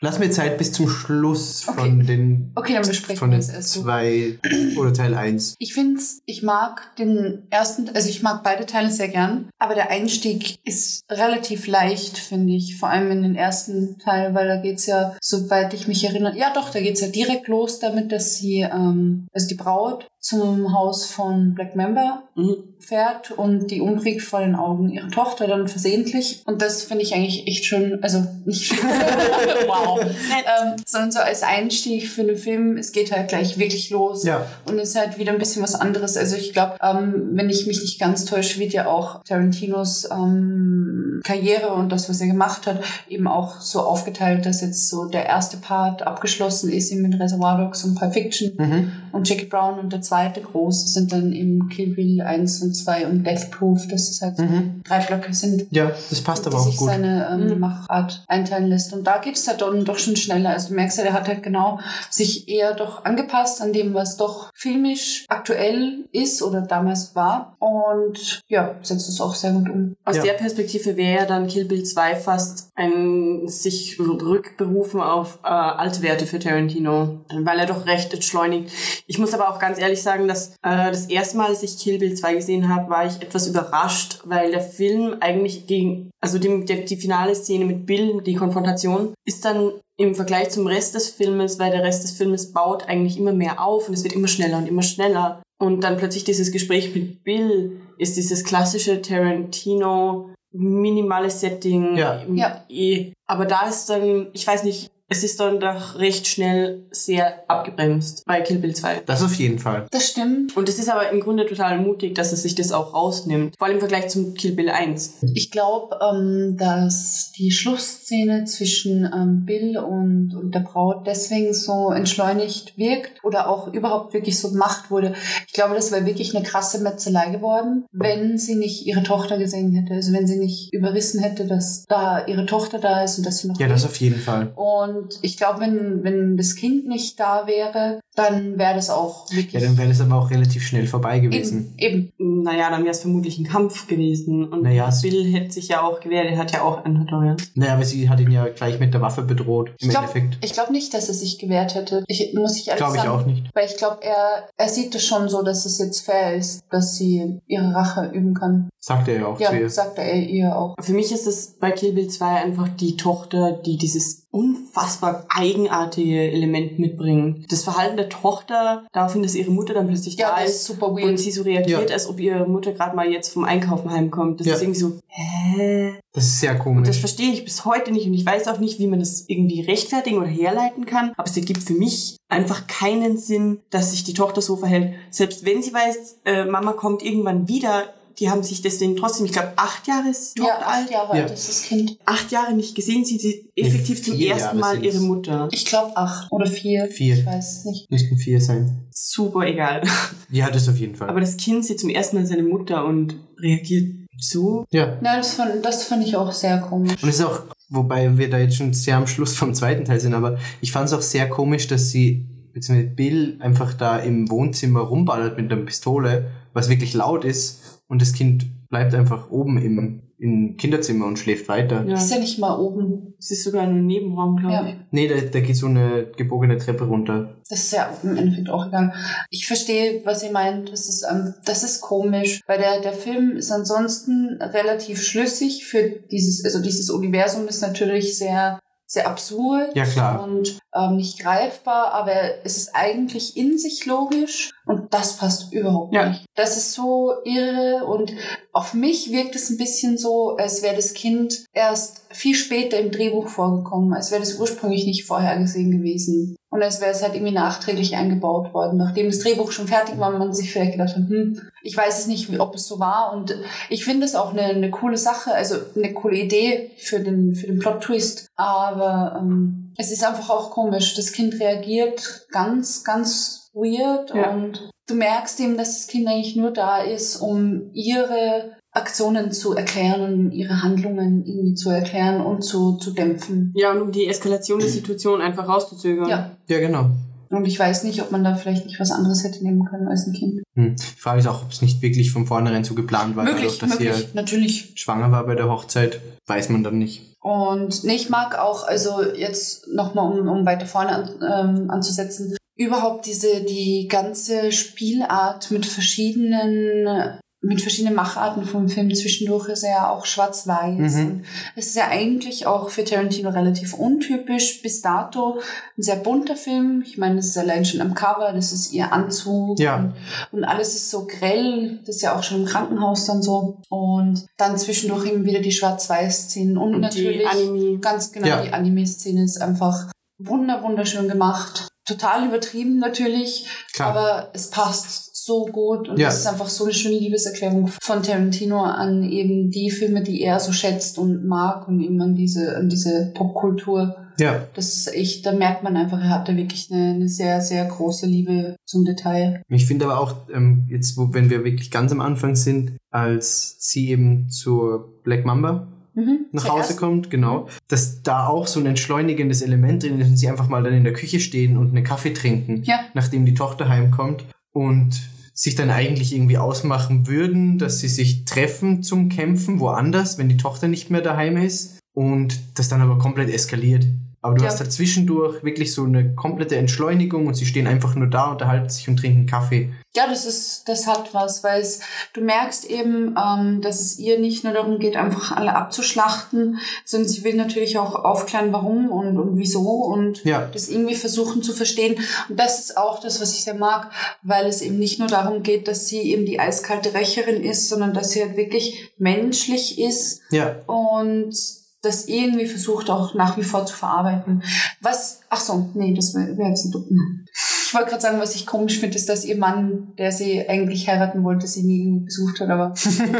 Lass 0.00 0.18
mir 0.20 0.30
Zeit 0.30 0.56
bis 0.58 0.72
zum 0.72 0.88
Schluss 0.88 1.66
Okay. 1.68 1.80
von 1.80 2.06
den, 2.06 2.52
Okay, 2.54 2.74
dann 2.74 2.86
besprechen 2.86 3.18
von 3.18 3.30
wir 3.30 3.38
den 3.38 3.46
das 3.46 3.54
erst 3.54 3.72
zwei 3.72 4.38
oder 4.78 4.92
Teil 4.92 5.12
1. 5.14 5.54
Ich 5.58 5.74
finde, 5.74 6.00
ich 6.24 6.42
mag 6.42 6.94
den 6.96 7.42
ersten, 7.50 7.90
also 7.94 8.08
ich 8.08 8.22
mag 8.22 8.42
beide 8.42 8.64
Teile 8.64 8.90
sehr 8.90 9.08
gern, 9.08 9.50
aber 9.58 9.74
der 9.74 9.90
Einstieg 9.90 10.58
ist 10.64 11.02
relativ 11.10 11.66
leicht, 11.66 12.16
finde 12.16 12.54
ich, 12.54 12.78
vor 12.78 12.88
allem 12.90 13.10
in 13.10 13.22
den 13.22 13.34
ersten 13.34 13.98
Teil, 13.98 14.34
weil 14.34 14.46
da 14.48 14.56
geht's 14.56 14.86
ja, 14.86 15.16
soweit 15.20 15.74
ich 15.74 15.88
mich 15.88 16.04
erinnere, 16.04 16.36
ja 16.38 16.52
doch, 16.54 16.70
da 16.70 16.80
geht's 16.80 17.00
ja 17.00 17.08
direkt 17.08 17.48
los 17.48 17.80
damit, 17.80 18.12
dass 18.12 18.36
sie, 18.36 18.60
ähm, 18.60 19.26
also 19.34 19.48
die 19.48 19.56
Braut 19.56 20.06
zum 20.20 20.72
Haus 20.74 21.06
von 21.06 21.54
Black 21.54 21.74
Mamba 21.76 22.22
Mhm. 22.34 22.56
fährt 22.78 23.32
und 23.32 23.68
die 23.70 23.80
umbringt 23.80 24.22
vor 24.22 24.40
den 24.40 24.54
Augen 24.54 24.90
ihrer 24.90 25.10
Tochter 25.10 25.48
dann 25.48 25.66
versehentlich. 25.66 26.42
Und 26.46 26.62
das 26.62 26.84
finde 26.84 27.02
ich 27.02 27.14
eigentlich 27.14 27.46
echt 27.48 27.64
schön, 27.64 27.98
also 28.02 28.24
nicht 28.44 28.66
schön, 28.66 28.78
wow. 29.66 30.00
ähm, 30.00 30.76
sondern 30.86 31.12
so 31.12 31.18
als 31.20 31.42
Einstieg 31.42 32.08
für 32.08 32.22
einen 32.22 32.36
Film, 32.36 32.76
es 32.76 32.92
geht 32.92 33.12
halt 33.12 33.28
gleich 33.28 33.58
wirklich 33.58 33.90
los. 33.90 34.24
Ja. 34.24 34.46
Und 34.66 34.78
es 34.78 34.90
ist 34.90 34.98
halt 34.98 35.18
wieder 35.18 35.32
ein 35.32 35.38
bisschen 35.38 35.62
was 35.62 35.74
anderes. 35.74 36.16
Also 36.16 36.36
ich 36.36 36.52
glaube, 36.52 36.76
ähm, 36.82 37.30
wenn 37.32 37.50
ich 37.50 37.66
mich 37.66 37.80
nicht 37.80 37.98
ganz 38.00 38.24
täusche, 38.24 38.58
wird 38.60 38.72
ja 38.72 38.86
auch 38.86 39.22
Tarantinos 39.24 40.08
ähm, 40.10 41.20
Karriere 41.24 41.70
und 41.72 41.90
das, 41.90 42.08
was 42.08 42.20
er 42.20 42.26
gemacht 42.28 42.66
hat, 42.66 42.80
eben 43.08 43.26
auch 43.26 43.60
so 43.60 43.80
aufgeteilt, 43.80 44.46
dass 44.46 44.60
jetzt 44.60 44.88
so 44.88 45.06
der 45.06 45.26
erste 45.26 45.56
Part 45.56 46.02
abgeschlossen 46.06 46.70
ist, 46.70 46.92
eben 46.92 47.02
mit 47.02 47.18
Reservoir 47.20 47.58
Dogs 47.58 47.84
und 47.84 47.94
Pulp 47.98 48.12
Fiction 48.12 48.52
Mhm. 48.58 48.92
und 49.12 49.28
Jackie 49.28 49.46
Brown 49.46 49.78
und 49.78 49.92
der 49.92 50.00
zweite 50.00 50.40
große 50.40 50.88
sind 50.88 51.12
dann 51.12 51.32
eben 51.32 51.68
Kill 51.68 51.94
Bill 51.94 52.20
1 52.22 52.62
und 52.62 52.74
2 52.74 53.06
und 53.06 53.24
Death 53.24 53.50
Proof, 53.50 53.86
dass 53.88 54.08
es 54.10 54.20
halt 54.22 54.36
so 54.36 54.42
Mhm. 54.44 54.82
drei 54.86 55.00
Blöcke 55.00 55.32
sind 55.34 55.66
Ja, 55.70 55.90
das 56.10 56.20
passt 56.20 56.44
die 56.44 56.48
aber 56.50 56.58
auch 56.58 56.64
sich 56.66 56.76
gut. 56.76 56.88
seine 56.88 57.28
ähm, 57.30 57.48
Mhm. 57.48 57.58
Machart 57.60 58.24
einteilen 58.28 58.66
lässt. 58.68 58.92
Und 58.92 59.06
da 59.08 59.16
geht's 59.16 59.48
halt 59.48 59.62
dann 59.62 59.86
doch 59.86 59.96
schon 59.96 60.16
schneller. 60.16 60.50
Also 60.50 60.68
du 60.68 60.74
merkst 60.74 60.98
ja, 60.98 61.04
der 61.04 61.14
hat 61.14 61.28
halt 61.28 61.42
genau 61.42 61.80
sich 62.10 62.46
eher 62.46 62.74
doch 62.74 63.06
angepasst 63.06 63.62
an 63.62 63.72
dem, 63.72 63.94
was 63.94 64.18
doch 64.18 64.50
filmisch 64.54 65.24
aktuell 65.28 66.04
ist 66.12 66.42
oder 66.42 66.60
damals 66.60 67.14
war. 67.14 67.56
Und 67.58 68.42
ja, 68.48 68.74
setzt 68.82 69.08
es 69.08 69.18
auch 69.22 69.34
sehr 69.34 69.52
gut 69.52 69.70
um. 69.70 69.96
Aus 70.04 70.16
Ja. 70.16 70.24
der 70.24 70.32
Perspektive 70.34 70.98
wäre 70.98 71.20
ja 71.20 71.24
dann 71.24 71.46
Kill 71.46 71.64
Bill 71.64 71.84
2 71.84 72.16
fast 72.16 72.68
ein 72.74 73.48
sich 73.48 73.98
rückberufen 73.98 75.00
auf 75.00 75.38
äh, 75.42 75.48
alte 75.48 76.02
Werte 76.02 76.26
für 76.26 76.38
Tarantino, 76.38 77.20
weil 77.32 77.58
er 77.58 77.66
doch 77.66 77.86
recht 77.86 78.12
entschleunigt. 78.12 78.70
Ich 79.06 79.18
muss 79.18 79.32
aber 79.32 79.48
auch 79.48 79.58
ganz 79.58 79.78
ehrlich 79.78 80.02
sagen, 80.02 80.28
dass 80.28 80.50
äh, 80.62 80.90
das 80.90 81.06
erste 81.06 81.38
Mal, 81.38 81.46
als 81.48 81.62
ich 81.62 81.78
Kill 81.78 81.98
Bill 81.98 82.14
2 82.14 82.34
gesehen 82.34 82.68
habe, 82.68 82.90
war 82.90 83.06
ich 83.06 83.22
etwas 83.22 83.46
überrascht, 83.46 84.20
weil 84.24 84.50
der 84.50 84.60
Film 84.60 85.16
eigentlich 85.20 85.66
gegen, 85.66 86.10
also 86.20 86.38
die, 86.38 86.64
die, 86.66 86.84
die 86.84 86.96
finale 86.96 87.34
Szene 87.34 87.64
mit 87.64 87.86
Bill, 87.86 88.20
die 88.22 88.34
Konfrontation, 88.34 88.97
ist 89.24 89.44
dann 89.44 89.72
im 89.96 90.14
Vergleich 90.14 90.50
zum 90.50 90.66
Rest 90.66 90.94
des 90.94 91.08
Filmes, 91.08 91.58
weil 91.58 91.72
der 91.72 91.82
Rest 91.82 92.04
des 92.04 92.12
Filmes 92.12 92.52
baut 92.52 92.88
eigentlich 92.88 93.18
immer 93.18 93.32
mehr 93.32 93.60
auf 93.60 93.88
und 93.88 93.94
es 93.94 94.04
wird 94.04 94.14
immer 94.14 94.28
schneller 94.28 94.58
und 94.58 94.66
immer 94.66 94.82
schneller. 94.82 95.42
Und 95.60 95.82
dann 95.82 95.96
plötzlich 95.96 96.24
dieses 96.24 96.52
Gespräch 96.52 96.94
mit 96.94 97.24
Bill 97.24 97.80
ist 97.98 98.16
dieses 98.16 98.44
klassische 98.44 99.02
Tarantino 99.02 100.30
minimales 100.52 101.40
Setting. 101.40 101.96
Ja. 101.96 102.22
Ja. 102.32 102.64
Eh. 102.68 103.12
Aber 103.26 103.44
da 103.44 103.66
ist 103.68 103.90
dann, 103.90 104.28
ich 104.32 104.46
weiß 104.46 104.64
nicht, 104.64 104.90
es 105.10 105.24
ist 105.24 105.40
dann 105.40 105.58
doch 105.58 105.98
recht 105.98 106.26
schnell 106.26 106.86
sehr 106.90 107.48
abgebremst 107.48 108.24
bei 108.26 108.42
Kill 108.42 108.58
Bill 108.58 108.74
2. 108.74 109.02
Das 109.06 109.22
auf 109.22 109.34
jeden 109.36 109.58
Fall. 109.58 109.86
Das 109.90 110.08
stimmt. 110.10 110.54
Und 110.56 110.68
es 110.68 110.78
ist 110.78 110.90
aber 110.90 111.10
im 111.10 111.20
Grunde 111.20 111.46
total 111.46 111.80
mutig, 111.80 112.14
dass 112.14 112.30
er 112.30 112.36
sich 112.36 112.54
das 112.54 112.72
auch 112.72 112.92
rausnimmt. 112.92 113.54
Vor 113.56 113.66
allem 113.66 113.76
im 113.76 113.80
Vergleich 113.80 114.08
zum 114.08 114.34
Kill 114.34 114.52
Bill 114.52 114.68
1. 114.68 115.20
Ich 115.34 115.50
glaube, 115.50 115.98
ähm, 116.02 116.56
dass 116.58 117.32
die 117.36 117.50
Schlussszene 117.50 118.44
zwischen 118.44 119.04
ähm, 119.04 119.46
Bill 119.46 119.78
und, 119.78 120.34
und 120.34 120.54
der 120.54 120.60
Braut 120.60 121.06
deswegen 121.06 121.54
so 121.54 121.90
entschleunigt 121.90 122.76
wirkt 122.76 123.24
oder 123.24 123.48
auch 123.48 123.72
überhaupt 123.72 124.12
wirklich 124.12 124.38
so 124.38 124.50
gemacht 124.50 124.90
wurde. 124.90 125.14
Ich 125.46 125.54
glaube, 125.54 125.74
das 125.74 125.90
wäre 125.90 126.04
wirklich 126.04 126.36
eine 126.36 126.44
krasse 126.44 126.80
Metzelei 126.82 127.30
geworden, 127.30 127.86
wenn 127.92 128.36
sie 128.36 128.56
nicht 128.56 128.86
ihre 128.86 129.02
Tochter 129.02 129.38
gesehen 129.38 129.74
hätte. 129.74 129.94
Also 129.94 130.12
wenn 130.12 130.26
sie 130.26 130.36
nicht 130.36 130.72
überrissen 130.74 131.22
hätte, 131.22 131.46
dass 131.46 131.84
da 131.88 132.26
ihre 132.26 132.44
Tochter 132.44 132.78
da 132.78 133.02
ist 133.02 133.16
und 133.16 133.24
dass 133.24 133.38
sie 133.38 133.48
noch 133.48 133.58
Ja, 133.58 133.68
das 133.68 133.86
auf 133.86 133.96
jeden 133.96 134.20
Fall. 134.20 134.52
Und 134.54 134.97
ich 135.22 135.36
glaube, 135.36 135.60
wenn, 135.60 136.02
wenn 136.04 136.36
das 136.36 136.54
Kind 136.54 136.86
nicht 136.86 137.18
da 137.20 137.46
wäre, 137.46 138.00
dann 138.14 138.58
wäre 138.58 138.74
das 138.74 138.90
auch 138.90 139.30
wirklich. 139.30 139.62
Ja, 139.62 139.68
dann 139.68 139.78
wäre 139.78 139.88
das 139.88 140.00
aber 140.00 140.16
auch 140.16 140.30
relativ 140.30 140.66
schnell 140.66 140.86
vorbei 140.86 141.20
gewesen. 141.20 141.74
eben, 141.78 142.12
eben. 142.18 142.42
Naja, 142.42 142.70
dann 142.70 142.82
wäre 142.82 142.90
es 142.92 143.00
vermutlich 143.00 143.38
ein 143.38 143.44
Kampf 143.46 143.86
gewesen. 143.86 144.48
Und 144.48 144.62
Naja, 144.62 144.90
Bill 145.02 145.32
hätte 145.32 145.52
sich 145.52 145.68
ja 145.68 145.82
auch 145.82 146.00
gewehrt, 146.00 146.26
er 146.30 146.38
hat 146.38 146.52
ja 146.52 146.62
auch 146.62 146.84
einen 146.84 146.96
Tutorial. 147.06 147.36
Naja, 147.54 147.74
aber 147.74 147.84
sie 147.84 148.08
hat 148.08 148.18
ihn 148.20 148.30
ja 148.30 148.48
gleich 148.48 148.80
mit 148.80 148.92
der 148.94 149.00
Waffe 149.00 149.22
bedroht, 149.22 149.70
Ich 149.78 149.84
im 149.86 149.90
glaube 149.90 150.08
Endeffekt. 150.14 150.52
glaub 150.54 150.70
nicht, 150.70 150.92
dass 150.94 151.08
er 151.08 151.14
sich 151.14 151.38
gewehrt 151.38 151.74
hätte. 151.74 152.02
Ich, 152.08 152.34
muss 152.34 152.56
ich 152.56 152.66
ehrlich 152.68 152.78
Glaube 152.78 152.96
ich 152.96 153.02
sagen. 153.02 153.22
auch 153.22 153.26
nicht. 153.26 153.44
Weil 153.54 153.66
ich 153.66 153.76
glaube, 153.76 153.98
er, 154.02 154.48
er 154.56 154.68
sieht 154.68 154.94
es 154.94 155.04
schon 155.04 155.28
so, 155.28 155.42
dass 155.42 155.64
es 155.64 155.78
jetzt 155.78 156.00
fair 156.00 156.34
ist, 156.34 156.62
dass 156.70 156.96
sie 156.96 157.38
ihre 157.46 157.72
Rache 157.74 158.10
üben 158.12 158.34
kann. 158.34 158.68
Sagt 158.80 159.08
er 159.08 159.20
ja 159.20 159.26
auch 159.26 159.36
zu 159.36 159.42
Ja, 159.42 159.52
ihr. 159.52 159.70
sagt 159.70 159.98
er 159.98 160.14
ihr 160.14 160.56
auch. 160.56 160.74
Für 160.80 160.92
mich 160.92 161.12
ist 161.12 161.26
es 161.26 161.56
bei 161.58 161.70
Kill 161.72 161.92
Bill 161.92 162.08
2 162.08 162.26
einfach 162.44 162.68
die 162.68 162.96
Tochter, 162.96 163.52
die 163.64 163.76
dieses 163.76 164.26
unfassbar 164.30 165.24
eigenartige 165.28 166.30
Element 166.30 166.78
mitbringt. 166.78 167.50
Das 167.50 167.64
Verhalten 167.64 167.96
der 167.96 168.08
Tochter, 168.08 168.86
daraufhin, 168.92 169.22
dass 169.22 169.34
ihre 169.34 169.50
Mutter 169.50 169.74
dann 169.74 169.88
plötzlich 169.88 170.16
Ja, 170.16 170.30
da 170.30 170.40
das 170.42 170.50
ist 170.50 170.56
ist 170.56 170.64
super 170.66 170.88
und 170.88 171.02
weird. 171.02 171.18
sie 171.18 171.30
so 171.30 171.42
reagiert, 171.42 171.88
Ja. 171.88 171.94
als 171.94 172.08
ob 172.08 172.20
ihre 172.20 172.46
Mutter 172.46 172.72
gerade 172.72 172.94
mal 172.94 173.10
jetzt 173.10 173.32
vom 173.32 173.44
Einkaufen 173.44 173.90
heimkommt. 173.90 174.40
Das 174.40 174.46
Ja. 174.46 174.54
ist 174.54 174.62
irgendwie 174.62 174.80
so, 174.80 174.98
hä? 175.06 175.94
Das 176.12 176.24
ist 176.24 176.40
sehr 176.40 176.52
Und 176.52 176.58
das 176.58 176.64
komisch. 176.64 176.98
verstehe 177.00 177.32
ich 177.32 177.44
bis 177.44 177.64
heute 177.64 177.92
nicht 177.92 178.06
und 178.06 178.14
ich 178.14 178.26
weiß 178.26 178.48
auch 178.48 178.58
nicht, 178.58 178.78
wie 178.78 178.86
man 178.86 178.98
das 179.00 179.24
irgendwie 179.28 179.60
rechtfertigen 179.62 180.18
oder 180.18 180.26
herleiten 180.26 180.84
kann. 180.86 181.12
Aber 181.16 181.28
es 181.28 181.36
ergibt 181.36 181.62
für 181.62 181.74
mich 181.74 182.16
einfach 182.28 182.66
keinen 182.66 183.16
Sinn, 183.16 183.60
dass 183.70 183.92
sich 183.92 184.04
die 184.04 184.14
Tochter 184.14 184.42
so 184.42 184.56
verhält. 184.56 184.94
Selbst 185.10 185.44
wenn 185.44 185.62
sie 185.62 185.72
weiß, 185.72 186.18
äh, 186.24 186.44
Mama 186.44 186.72
kommt 186.72 187.02
irgendwann 187.02 187.48
wieder, 187.48 187.84
die 188.20 188.28
haben 188.30 188.42
sich 188.42 188.62
deswegen 188.62 188.96
trotzdem, 188.96 189.26
ich 189.26 189.32
glaube, 189.32 189.52
acht 189.56 189.86
Jahre 189.86 190.08
ist 190.08 190.36
die 190.38 190.42
Ja, 190.42 190.58
alt, 190.58 190.90
Jahre 190.90 191.16
Ja. 191.16 191.22
alt 191.24 191.32
ist 191.32 191.48
das 191.48 191.62
Kind. 191.62 191.96
acht 192.04 192.30
Jahre 192.32 192.52
nicht 192.54 192.74
gesehen, 192.74 193.04
sie 193.04 193.18
sie 193.18 193.50
effektiv 193.56 194.02
zum 194.04 194.14
ersten 194.18 194.40
Jahre 194.40 194.56
Mal 194.56 194.72
sind's. 194.80 194.86
ihre 194.94 195.04
Mutter. 195.04 195.48
Ich 195.52 195.64
glaube 195.66 195.96
acht 195.96 196.30
oder 196.32 196.46
vier. 196.46 196.86
Vier. 196.88 197.18
Ich 197.18 197.26
weiß 197.26 197.58
es 197.58 197.64
nicht. 197.64 197.90
Müssten 197.90 198.16
vier 198.18 198.40
sein. 198.40 198.86
Super 198.90 199.46
egal. 199.46 199.82
Ja, 200.30 200.50
das 200.50 200.68
auf 200.68 200.76
jeden 200.76 200.94
Fall. 200.94 201.08
Aber 201.08 201.20
das 201.20 201.38
Kind 201.38 201.64
sieht 201.64 201.80
zum 201.80 201.88
ersten 201.88 202.16
Mal 202.16 202.26
seine 202.26 202.42
Mutter 202.42 202.84
und 202.84 203.16
reagiert 203.40 203.94
so. 204.18 204.66
ja. 204.70 204.98
Ja, 205.02 205.16
das 205.16 205.32
fand, 205.34 205.64
das 205.64 205.84
fand 205.84 206.06
ich 206.06 206.16
auch 206.16 206.32
sehr 206.32 206.58
komisch. 206.58 207.02
Und 207.02 207.08
es 207.08 207.20
ist 207.20 207.24
auch, 207.24 207.42
wobei 207.70 208.18
wir 208.18 208.28
da 208.28 208.36
jetzt 208.38 208.56
schon 208.56 208.74
sehr 208.74 208.96
am 208.98 209.06
Schluss 209.06 209.34
vom 209.34 209.54
zweiten 209.54 209.84
Teil 209.86 210.00
sind, 210.00 210.12
aber 210.12 210.38
ich 210.60 210.70
fand 210.72 210.86
es 210.88 210.92
auch 210.92 211.00
sehr 211.00 211.28
komisch, 211.30 211.66
dass 211.68 211.90
sie, 211.90 212.26
beziehungsweise 212.52 212.90
Bill, 212.94 213.36
einfach 213.40 213.72
da 213.74 213.96
im 213.98 214.28
Wohnzimmer 214.30 214.80
rumballert 214.80 215.38
mit 215.38 215.50
einer 215.50 215.62
Pistole, 215.62 216.30
was 216.52 216.68
wirklich 216.68 216.92
laut 216.94 217.24
ist, 217.24 217.60
und 217.88 218.02
das 218.02 218.12
Kind 218.12 218.46
bleibt 218.68 218.94
einfach 218.94 219.30
oben 219.30 219.56
im, 219.58 220.02
im 220.18 220.56
Kinderzimmer 220.58 221.06
und 221.06 221.18
schläft 221.18 221.48
weiter. 221.48 221.84
Ja. 221.86 221.96
Ist 221.96 222.10
ja 222.10 222.18
nicht 222.18 222.38
mal 222.38 222.58
oben. 222.58 223.14
Es 223.18 223.30
ist 223.30 223.44
sogar 223.44 223.62
ein 223.62 223.86
Nebenraum, 223.86 224.36
glaube 224.36 224.52
Ja. 224.54 224.66
ich. 224.68 224.74
Nee, 224.90 225.08
da, 225.08 225.14
da 225.16 225.40
geht 225.40 225.56
so 225.56 225.66
eine 225.66 226.06
gebogene 226.16 226.58
Treppe 226.58 226.84
runter. 226.84 227.36
Das 227.48 227.60
ist 227.60 227.72
ja 227.72 227.88
im 228.02 228.16
Endeffekt 228.16 228.50
auch 228.50 228.66
egal. 228.66 228.92
Ich 229.30 229.46
verstehe, 229.46 230.02
was 230.04 230.22
ihr 230.22 230.30
meint. 230.32 230.70
Das 230.70 230.88
ist, 230.88 231.06
ähm, 231.10 231.34
das 231.46 231.64
ist 231.64 231.80
komisch, 231.80 232.42
weil 232.46 232.58
der, 232.58 232.80
der 232.80 232.92
Film 232.92 233.36
ist 233.36 233.50
ansonsten 233.50 234.38
relativ 234.40 235.00
schlüssig 235.02 235.64
für 235.64 235.82
dieses, 236.10 236.44
also 236.44 236.60
dieses 236.62 236.90
Universum 236.90 237.48
ist 237.48 237.62
natürlich 237.62 238.18
sehr, 238.18 238.60
sehr 238.90 239.06
absurd 239.06 239.76
Ja, 239.76 239.84
klar. 239.84 240.22
und 240.24 240.58
ähm, 240.74 240.96
nicht 240.96 241.18
greifbar, 241.20 241.92
aber 241.92 242.14
es 242.44 242.56
ist 242.56 242.70
eigentlich 242.74 243.36
in 243.36 243.58
sich 243.58 243.84
logisch 243.84 244.50
und 244.64 244.94
das 244.94 245.18
passt 245.18 245.52
überhaupt 245.52 245.92
Ja. 245.94 246.08
nicht. 246.08 246.24
Das 246.34 246.56
ist 246.56 246.72
so 246.72 247.12
irre 247.24 247.84
und 247.84 248.12
auf 248.52 248.72
mich 248.72 249.12
wirkt 249.12 249.36
es 249.36 249.50
ein 249.50 249.58
bisschen 249.58 249.98
so, 249.98 250.36
als 250.38 250.62
wäre 250.62 250.74
das 250.76 250.94
Kind 250.94 251.44
erst 251.52 252.00
viel 252.10 252.34
später 252.34 252.78
im 252.80 252.90
Drehbuch 252.90 253.28
vorgekommen, 253.28 253.92
als 253.92 254.10
wäre 254.10 254.20
das 254.22 254.38
ursprünglich 254.38 254.86
nicht 254.86 255.04
vorhergesehen 255.04 255.70
gewesen. 255.70 256.36
Und 256.58 256.64
als 256.64 256.80
wäre 256.80 256.90
es 256.90 257.04
halt 257.04 257.14
irgendwie 257.14 257.32
nachträglich 257.34 257.94
eingebaut 257.94 258.52
worden, 258.52 258.78
nachdem 258.78 259.06
das 259.06 259.20
Drehbuch 259.20 259.52
schon 259.52 259.68
fertig 259.68 259.96
war 260.00 260.12
und 260.12 260.18
man 260.18 260.34
sich 260.34 260.52
vielleicht 260.52 260.72
gedacht 260.72 260.96
hat, 260.96 261.08
hm, 261.08 261.40
ich 261.62 261.76
weiß 261.76 262.00
es 262.00 262.08
nicht, 262.08 262.40
ob 262.40 262.56
es 262.56 262.66
so 262.66 262.80
war. 262.80 263.12
Und 263.12 263.32
ich 263.70 263.84
finde 263.84 264.04
es 264.04 264.16
auch 264.16 264.32
eine, 264.32 264.42
eine 264.42 264.72
coole 264.72 264.96
Sache, 264.96 265.32
also 265.32 265.54
eine 265.76 265.94
coole 265.94 266.16
Idee 266.16 266.72
für 266.78 266.98
den, 266.98 267.36
für 267.36 267.46
den 267.46 267.60
Plot-Twist. 267.60 268.26
Aber 268.34 269.18
ähm, 269.20 269.72
es 269.78 269.92
ist 269.92 270.04
einfach 270.04 270.30
auch 270.30 270.50
komisch. 270.50 270.96
Das 270.96 271.12
Kind 271.12 271.38
reagiert 271.38 272.26
ganz, 272.32 272.82
ganz 272.82 273.50
weird 273.54 274.12
Ja. 274.12 274.32
und 274.32 274.68
du 274.88 274.94
merkst 274.96 275.38
eben, 275.38 275.56
dass 275.56 275.76
das 275.76 275.86
Kind 275.86 276.08
eigentlich 276.08 276.34
nur 276.34 276.50
da 276.50 276.82
ist, 276.82 277.18
um 277.18 277.70
ihre 277.72 278.57
Aktionen 278.78 279.32
zu 279.32 279.54
erklären 279.54 280.02
und 280.02 280.32
ihre 280.32 280.62
Handlungen 280.62 281.24
irgendwie 281.26 281.54
zu 281.54 281.70
erklären 281.70 282.20
und 282.20 282.42
zu, 282.42 282.76
zu 282.76 282.92
dämpfen. 282.92 283.52
Ja, 283.54 283.72
und 283.72 283.82
um 283.82 283.92
die 283.92 284.06
Eskalation 284.06 284.60
der 284.60 284.68
Situation 284.78 285.20
einfach 285.20 285.48
rauszuzögern. 285.48 286.08
Ja. 286.08 286.30
Ja, 286.48 286.60
genau. 286.60 286.90
Und 287.30 287.44
ich 287.44 287.58
weiß 287.58 287.84
nicht, 287.84 288.00
ob 288.00 288.10
man 288.10 288.24
da 288.24 288.34
vielleicht 288.34 288.64
nicht 288.66 288.80
was 288.80 288.90
anderes 288.90 289.22
hätte 289.22 289.44
nehmen 289.44 289.64
können 289.66 289.86
als 289.86 290.06
ein 290.06 290.14
Kind. 290.14 290.42
Hm. 290.54 290.76
Die 290.76 291.00
Frage 291.00 291.20
ist 291.20 291.26
auch, 291.26 291.42
ob 291.42 291.50
es 291.50 291.60
nicht 291.60 291.82
wirklich 291.82 292.10
von 292.10 292.26
vornherein 292.26 292.64
so 292.64 292.74
geplant 292.74 293.16
war. 293.16 293.24
möglich, 293.24 293.58
dadurch, 293.58 293.58
dass 293.58 293.78
sie 293.78 293.84
möglich, 293.84 294.04
halt 294.04 294.14
natürlich. 294.14 294.72
schwanger 294.76 295.12
war 295.12 295.26
bei 295.26 295.34
der 295.34 295.50
Hochzeit, 295.50 296.00
weiß 296.26 296.48
man 296.48 296.64
dann 296.64 296.78
nicht. 296.78 297.02
Und 297.20 297.84
nee, 297.84 297.96
ich 297.96 298.08
mag 298.08 298.38
auch, 298.38 298.66
also 298.66 299.02
jetzt 299.14 299.68
nochmal, 299.68 300.10
um, 300.10 300.28
um 300.28 300.46
weiter 300.46 300.66
vorne 300.66 300.90
an, 300.90 301.10
ähm, 301.20 301.70
anzusetzen, 301.70 302.34
überhaupt 302.56 303.06
diese, 303.06 303.42
die 303.42 303.88
ganze 303.88 304.50
Spielart 304.52 305.50
mit 305.50 305.66
verschiedenen 305.66 307.18
mit 307.40 307.60
verschiedenen 307.62 307.94
Macharten 307.94 308.44
vom 308.44 308.68
Film. 308.68 308.92
Zwischendurch 308.92 309.48
ist 309.48 309.62
er 309.62 309.70
ja 309.70 309.90
auch 309.90 310.06
schwarz-weiß. 310.06 310.94
Mhm. 310.94 311.24
Es 311.54 311.66
ist 311.66 311.76
ja 311.76 311.86
eigentlich 311.88 312.46
auch 312.46 312.68
für 312.70 312.82
Tarantino 312.84 313.30
relativ 313.30 313.74
untypisch. 313.74 314.60
Bis 314.60 314.82
dato 314.82 315.38
ein 315.76 315.82
sehr 315.82 315.96
bunter 315.96 316.34
Film. 316.36 316.82
Ich 316.84 316.98
meine, 316.98 317.16
das 317.16 317.26
ist 317.26 317.38
allein 317.38 317.64
schon 317.64 317.80
am 317.80 317.94
Cover, 317.94 318.32
das 318.32 318.52
ist 318.52 318.72
ihr 318.72 318.92
Anzug. 318.92 319.60
Ja. 319.60 319.76
Und, 319.76 319.94
und 320.32 320.44
alles 320.44 320.74
ist 320.74 320.90
so 320.90 321.06
grell. 321.06 321.78
Das 321.86 321.96
ist 321.96 322.02
ja 322.02 322.16
auch 322.18 322.24
schon 322.24 322.40
im 322.40 322.46
Krankenhaus 322.46 323.06
dann 323.06 323.22
so. 323.22 323.62
Und 323.68 324.26
dann 324.36 324.58
zwischendurch 324.58 325.06
eben 325.06 325.24
wieder 325.24 325.40
die 325.40 325.52
Schwarz-Weiß-Szenen. 325.52 326.58
Und, 326.58 326.74
Und 326.74 326.80
natürlich 326.80 327.18
die 327.20 327.26
Anime. 327.26 327.78
ganz 327.78 328.10
genau, 328.10 328.26
Ja. 328.26 328.42
die 328.42 328.52
Anime-Szene 328.52 329.22
ist 329.22 329.40
einfach 329.40 329.92
wunder, 330.18 330.62
wunderschön 330.64 331.08
gemacht. 331.08 331.68
Total 331.86 332.26
übertrieben 332.26 332.78
natürlich, 332.78 333.46
Klar. 333.72 333.90
aber 333.90 334.30
es 334.34 334.50
passt 334.50 335.07
so 335.28 335.44
gut 335.46 335.88
und 335.88 335.98
Ja. 335.98 336.08
es 336.08 336.20
ist 336.20 336.26
einfach 336.26 336.48
so 336.48 336.64
eine 336.64 336.72
schöne 336.74 336.98
Liebeserklärung 336.98 337.68
von 337.82 338.02
Tarantino 338.02 338.62
an 338.62 339.04
eben 339.04 339.50
die 339.50 339.70
Filme, 339.70 340.02
die 340.02 340.22
er 340.22 340.40
so 340.40 340.52
schätzt 340.52 340.98
und 340.98 341.24
mag 341.26 341.68
und 341.68 341.80
eben 341.80 342.00
an 342.00 342.14
diese, 342.16 342.56
an 342.56 342.68
diese 342.68 343.12
Popkultur. 343.14 343.94
Ja. 344.18 344.42
Das 344.54 344.74
ist 344.74 344.94
echt, 344.94 345.24
da 345.26 345.32
merkt 345.32 345.62
man 345.62 345.76
einfach, 345.76 346.00
er 346.00 346.08
hat 346.10 346.28
da 346.28 346.34
wirklich 346.36 346.68
eine, 346.72 346.94
eine 346.94 347.08
sehr, 347.08 347.40
sehr 347.40 347.64
große 347.66 348.06
Liebe 348.06 348.56
zum 348.64 348.84
Detail. 348.84 349.42
Ich 349.48 349.66
finde 349.66 349.84
aber 349.84 350.00
auch, 350.00 350.14
ähm, 350.34 350.66
jetzt, 350.68 350.96
wo, 350.96 351.14
wenn 351.14 351.30
wir 351.30 351.44
wirklich 351.44 351.70
ganz 351.70 351.92
am 351.92 352.00
Anfang 352.00 352.34
sind, 352.34 352.72
als 352.90 353.56
sie 353.60 353.90
eben 353.90 354.28
zur 354.30 354.88
Black 355.04 355.24
Mamba 355.24 355.68
Mhm. 355.94 356.26
nach 356.32 356.48
Hause 356.48 356.58
ersten- 356.68 356.76
kommt, 356.78 357.10
genau, 357.10 357.48
dass 357.68 358.02
da 358.02 358.28
auch 358.28 358.46
so 358.46 358.60
ein 358.60 358.66
entschleunigendes 358.66 359.42
Element 359.42 359.82
drin 359.82 360.00
ist 360.00 360.08
und 360.10 360.16
sie 360.16 360.28
einfach 360.28 360.48
mal 360.48 360.62
dann 360.62 360.72
in 360.74 360.84
der 360.84 360.92
Küche 360.92 361.18
stehen 361.18 361.56
und 361.56 361.68
einen 361.74 361.82
Kaffee 361.84 362.12
trinken, 362.14 362.62
Ja. 362.64 362.78
nachdem 362.94 363.24
die 363.26 363.34
Tochter 363.34 363.68
heimkommt 363.68 364.24
und 364.52 364.90
sich 365.38 365.54
dann 365.54 365.70
eigentlich 365.70 366.12
irgendwie 366.12 366.36
ausmachen 366.36 367.06
würden, 367.06 367.58
dass 367.58 367.78
sie 367.78 367.86
sich 367.86 368.24
treffen 368.24 368.82
zum 368.82 369.08
Kämpfen 369.08 369.60
woanders, 369.60 370.18
wenn 370.18 370.28
die 370.28 370.36
Tochter 370.36 370.66
nicht 370.66 370.90
mehr 370.90 371.00
daheim 371.00 371.36
ist 371.36 371.78
und 371.94 372.58
das 372.58 372.68
dann 372.68 372.80
aber 372.80 372.98
komplett 372.98 373.30
eskaliert. 373.30 373.86
Aber 374.20 374.34
du 374.34 374.42
Ja. 374.42 374.50
hast 374.50 374.60
da 374.60 374.68
zwischendurch 374.68 375.44
wirklich 375.44 375.72
so 375.74 375.84
eine 375.84 376.14
komplette 376.14 376.56
Entschleunigung 376.56 377.26
und 377.28 377.34
sie 377.34 377.46
stehen 377.46 377.66
einfach 377.68 377.94
nur 377.94 378.08
da, 378.08 378.32
unterhalten 378.32 378.68
sich 378.68 378.88
und 378.88 378.96
trinken 378.98 379.26
Kaffee. 379.26 379.72
Ja, 379.96 380.06
das 380.08 380.26
ist, 380.26 380.68
das 380.68 380.86
hat 380.86 381.14
was, 381.14 381.42
weil 381.44 381.60
es, 381.60 381.80
du 382.14 382.20
merkst 382.20 382.64
eben, 382.66 383.16
ähm, 383.16 383.60
dass 383.62 383.80
es 383.80 383.98
ihr 383.98 384.18
nicht 384.18 384.44
nur 384.44 384.52
darum 384.52 384.78
geht, 384.78 384.96
einfach 384.96 385.32
alle 385.36 385.54
abzuschlachten, 385.56 386.58
sondern 386.84 387.08
sie 387.08 387.24
will 387.24 387.34
natürlich 387.34 387.78
auch 387.78 387.94
aufklären, 387.94 388.52
warum 388.52 388.90
und, 388.90 389.16
und 389.16 389.38
wieso 389.38 389.60
und 389.62 390.24
Ja. 390.24 390.48
das 390.52 390.68
irgendwie 390.68 390.94
versuchen 390.94 391.42
zu 391.42 391.52
verstehen. 391.52 391.96
Und 392.28 392.38
das 392.38 392.58
ist 392.58 392.76
auch 392.76 393.00
das, 393.00 393.20
was 393.20 393.32
ich 393.34 393.44
sehr 393.44 393.54
mag, 393.54 393.90
weil 394.22 394.46
es 394.46 394.62
eben 394.62 394.78
nicht 394.78 394.98
nur 394.98 395.08
darum 395.08 395.42
geht, 395.42 395.68
dass 395.68 395.86
sie 395.88 396.00
eben 396.12 396.26
die 396.26 396.38
eiskalte 396.40 396.92
Rächerin 396.94 397.42
ist, 397.42 397.68
sondern 397.68 397.94
dass 397.94 398.10
sie 398.10 398.20
halt 398.22 398.36
wirklich 398.36 398.92
menschlich 398.98 399.80
ist 399.80 400.20
Ja, 400.30 400.56
und 400.66 401.34
das 401.82 402.08
irgendwie 402.08 402.46
versucht 402.46 402.90
auch 402.90 403.14
nach 403.14 403.36
wie 403.36 403.44
vor 403.44 403.64
zu 403.64 403.76
verarbeiten. 403.76 404.42
Was, 404.80 405.20
ach 405.30 405.40
so, 405.40 405.70
nee, 405.74 405.94
das 405.94 406.14
wäre 406.14 406.36
wär 406.36 406.48
jetzt 406.48 406.64
ein 406.64 406.72
Dumm. 406.72 407.24
Ich 407.66 407.74
wollte 407.74 407.90
gerade 407.90 408.02
sagen, 408.02 408.20
was 408.20 408.34
ich 408.34 408.46
komisch 408.46 408.78
finde, 408.80 408.96
ist, 408.96 409.08
dass 409.08 409.24
ihr 409.24 409.36
Mann, 409.36 409.92
der 409.98 410.10
sie 410.10 410.48
eigentlich 410.48 410.88
heiraten 410.88 411.22
wollte, 411.22 411.46
sie 411.46 411.62
nie 411.62 411.82
irgendwie 411.82 412.06
besucht 412.06 412.40
hat, 412.40 412.48
aber 412.48 412.74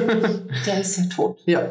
der 0.66 0.80
ist 0.80 0.97
ja 0.97 1.05
tot. 1.05 1.39
ja. 1.47 1.68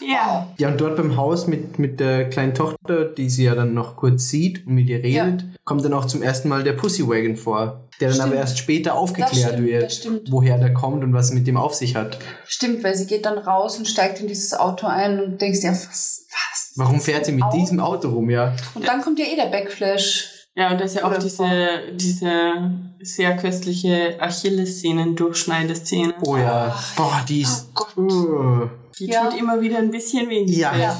Ja. 0.00 0.52
Ja, 0.58 0.68
und 0.68 0.80
dort 0.80 0.96
beim 0.96 1.16
Haus 1.16 1.46
mit, 1.46 1.78
mit 1.78 2.00
der 2.00 2.28
kleinen 2.28 2.52
Tochter, 2.52 3.04
die 3.04 3.30
sie 3.30 3.44
ja 3.44 3.54
dann 3.54 3.74
noch 3.74 3.96
kurz 3.96 4.28
sieht 4.28 4.66
und 4.66 4.74
mit 4.74 4.88
ihr 4.88 5.02
redet, 5.02 5.44
kommt 5.64 5.84
dann 5.84 5.94
auch 5.94 6.04
zum 6.04 6.22
ersten 6.22 6.48
Mal 6.48 6.62
der 6.64 6.72
Pussy-Wagon 6.72 7.36
vor, 7.36 7.83
der 8.00 8.08
dann 8.08 8.16
Stimmt. 8.16 8.32
aber 8.32 8.40
erst 8.40 8.58
später 8.58 8.94
aufgeklärt 8.94 9.92
stimmt, 9.92 10.22
wird, 10.22 10.32
woher 10.32 10.58
der 10.58 10.74
kommt 10.74 11.02
und 11.04 11.12
was 11.12 11.26
es 11.26 11.32
mit 11.32 11.46
dem 11.46 11.56
auf 11.56 11.74
sich 11.74 11.94
hat. 11.96 12.18
Stimmt, 12.46 12.82
weil 12.84 12.94
sie 12.94 13.06
geht 13.06 13.24
dann 13.26 13.38
raus 13.38 13.78
und 13.78 13.86
steigt 13.88 14.20
in 14.20 14.26
dieses 14.28 14.54
Auto 14.54 14.86
ein 14.86 15.20
und 15.20 15.40
denkst 15.40 15.60
dir, 15.60 15.70
was, 15.70 16.26
was? 16.28 16.72
Warum 16.76 17.00
fährt 17.00 17.24
sie 17.26 17.32
mit 17.32 17.44
Auto? 17.44 17.56
diesem 17.58 17.80
Auto 17.80 18.08
rum, 18.08 18.30
ja? 18.30 18.54
Und 18.74 18.86
dann 18.86 19.00
kommt 19.00 19.18
ja 19.18 19.26
eh 19.26 19.36
der 19.36 19.46
Backflash. 19.46 20.30
Ja, 20.56 20.70
und 20.70 20.80
da 20.80 20.84
ist 20.84 20.94
ja 20.94 21.04
auch 21.04 21.18
diese, 21.18 21.46
diese 21.94 22.52
sehr 23.00 23.36
köstliche 23.36 24.16
Achillessehnen-Durchschneideszene. 24.20 26.14
Oh 26.22 26.36
ja. 26.36 26.76
Boah, 26.96 27.24
die 27.28 27.42
ist... 27.42 27.66
Oh 27.70 27.72
Gott. 27.74 27.96
Uh. 27.96 28.68
Die 28.98 29.06
Ja. 29.06 29.24
tut 29.28 29.38
immer 29.38 29.60
wieder 29.60 29.78
ein 29.78 29.90
bisschen 29.90 30.28
weh. 30.28 30.44
Ja. 30.46 30.76
Ja, 30.76 30.96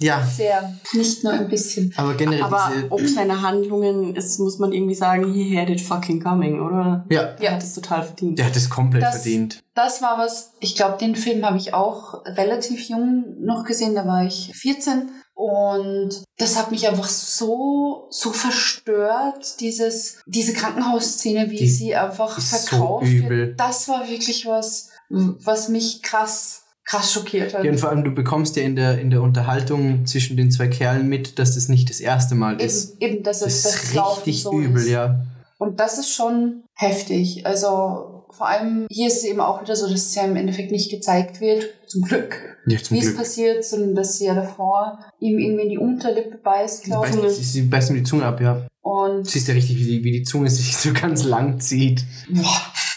Ja, 0.00 0.24
sehr. 0.24 0.74
Nicht 0.92 1.24
nur 1.24 1.32
ein 1.32 1.48
bisschen. 1.48 1.92
aber 1.96 2.14
generell 2.14 2.42
Aber 2.44 2.70
diese... 2.74 2.92
ob 2.92 3.00
seine 3.06 3.42
Handlungen 3.42 4.14
ist, 4.14 4.38
muss 4.38 4.58
man 4.60 4.72
irgendwie 4.72 4.94
sagen, 4.94 5.32
he 5.32 5.58
had 5.58 5.68
it 5.70 5.80
fucking 5.80 6.22
coming, 6.22 6.60
oder? 6.60 7.04
Ja, 7.10 7.34
Er 7.40 7.52
hat 7.54 7.62
es 7.62 7.74
total 7.74 8.04
verdient. 8.04 8.38
der 8.38 8.46
hat 8.46 8.56
es 8.56 8.70
komplett 8.70 9.02
Das- 9.02 9.16
verdient. 9.22 9.60
Das 9.74 10.00
war 10.02 10.18
was, 10.18 10.52
ich 10.60 10.74
glaube, 10.76 10.98
den 10.98 11.14
Film 11.16 11.44
habe 11.44 11.56
ich 11.56 11.72
auch 11.74 12.24
relativ 12.26 12.88
jung 12.88 13.24
noch 13.40 13.64
gesehen, 13.64 13.94
da 13.94 14.06
war 14.06 14.24
ich 14.24 14.52
14. 14.54 15.10
Und 15.34 16.24
das 16.36 16.58
hat 16.58 16.72
mich 16.72 16.88
einfach 16.88 17.08
so, 17.08 18.08
so 18.10 18.32
verstört, 18.32 19.60
dieses, 19.60 20.18
diese 20.26 20.52
Krankenhausszene, 20.52 21.50
wie 21.50 21.56
Die 21.58 21.68
sie 21.68 21.94
einfach 21.94 22.36
ist 22.38 22.50
so 22.50 22.56
verkauft 22.56 23.06
übel. 23.06 23.30
wird. 23.48 23.60
Das 23.60 23.88
war 23.88 24.08
wirklich 24.08 24.46
was, 24.46 24.88
was 25.10 25.68
mich 25.68 26.02
krass, 26.02 26.62
krass 26.88 27.12
schockiert 27.12 27.54
hat. 27.54 27.64
Ja, 27.64 27.70
und 27.70 27.78
vor 27.78 27.90
allem, 27.90 28.02
du 28.04 28.10
bekommst 28.12 28.56
ja 28.56 28.62
in 28.62 28.74
der, 28.76 28.98
in 28.98 29.10
der 29.10 29.20
Unterhaltung 29.22 30.06
zwischen 30.06 30.36
den 30.36 30.50
zwei 30.50 30.68
Kerlen 30.68 31.08
mit, 31.08 31.38
dass 31.38 31.54
das 31.54 31.68
nicht 31.68 31.90
das 31.90 32.00
erste 32.00 32.34
Mal 32.34 32.60
ist. 32.60 33.00
Eben, 33.00 33.14
eben, 33.16 33.22
dass 33.24 33.40
Das 33.40 33.54
es 33.56 33.62
das, 33.64 33.74
ist 33.84 33.96
richtig 34.18 34.42
so 34.42 34.52
übel, 34.58 34.82
ist. 34.82 34.88
ja. 34.88 35.24
Und 35.58 35.80
das 35.80 35.98
ist 35.98 36.10
schon 36.14 36.62
heftig. 36.74 37.44
Also 37.46 38.24
vor 38.30 38.48
allem 38.48 38.86
hier 38.90 39.08
ist 39.08 39.18
es 39.18 39.24
eben 39.24 39.40
auch 39.40 39.60
wieder 39.62 39.74
so, 39.74 39.86
dass 39.88 40.00
es 40.00 40.14
ja 40.14 40.22
im 40.24 40.36
Endeffekt 40.36 40.70
nicht 40.70 40.90
gezeigt 40.90 41.40
wird, 41.40 41.64
zum 41.88 42.02
Glück, 42.02 42.56
Ja, 42.66 42.78
zum 42.78 42.94
wie 42.96 43.00
es 43.00 43.06
Glück. 43.06 43.16
passiert, 43.18 43.64
sondern 43.64 43.94
dass 43.94 44.18
sie 44.18 44.26
ja 44.26 44.34
davor 44.34 44.98
ihm 45.18 45.38
irgendwie 45.38 45.64
in 45.64 45.70
die 45.70 45.78
Unterlippe 45.78 46.38
beißt, 46.38 46.84
glaube 46.84 47.08
ich. 47.08 47.32
sie, 47.34 47.42
sie 47.44 47.62
beißt 47.62 47.90
mir 47.90 47.98
die 47.98 48.02
Zunge 48.04 48.24
ab, 48.24 48.40
ja. 48.40 48.66
Und 48.82 49.28
Siehst 49.28 49.48
ja 49.48 49.54
richtig, 49.54 49.76
wie 49.78 49.84
die, 49.84 50.04
wie 50.04 50.12
die 50.12 50.22
Zunge 50.22 50.48
sich 50.48 50.76
so 50.76 50.92
ganz 50.92 51.24
lang 51.24 51.58
zieht. 51.60 52.04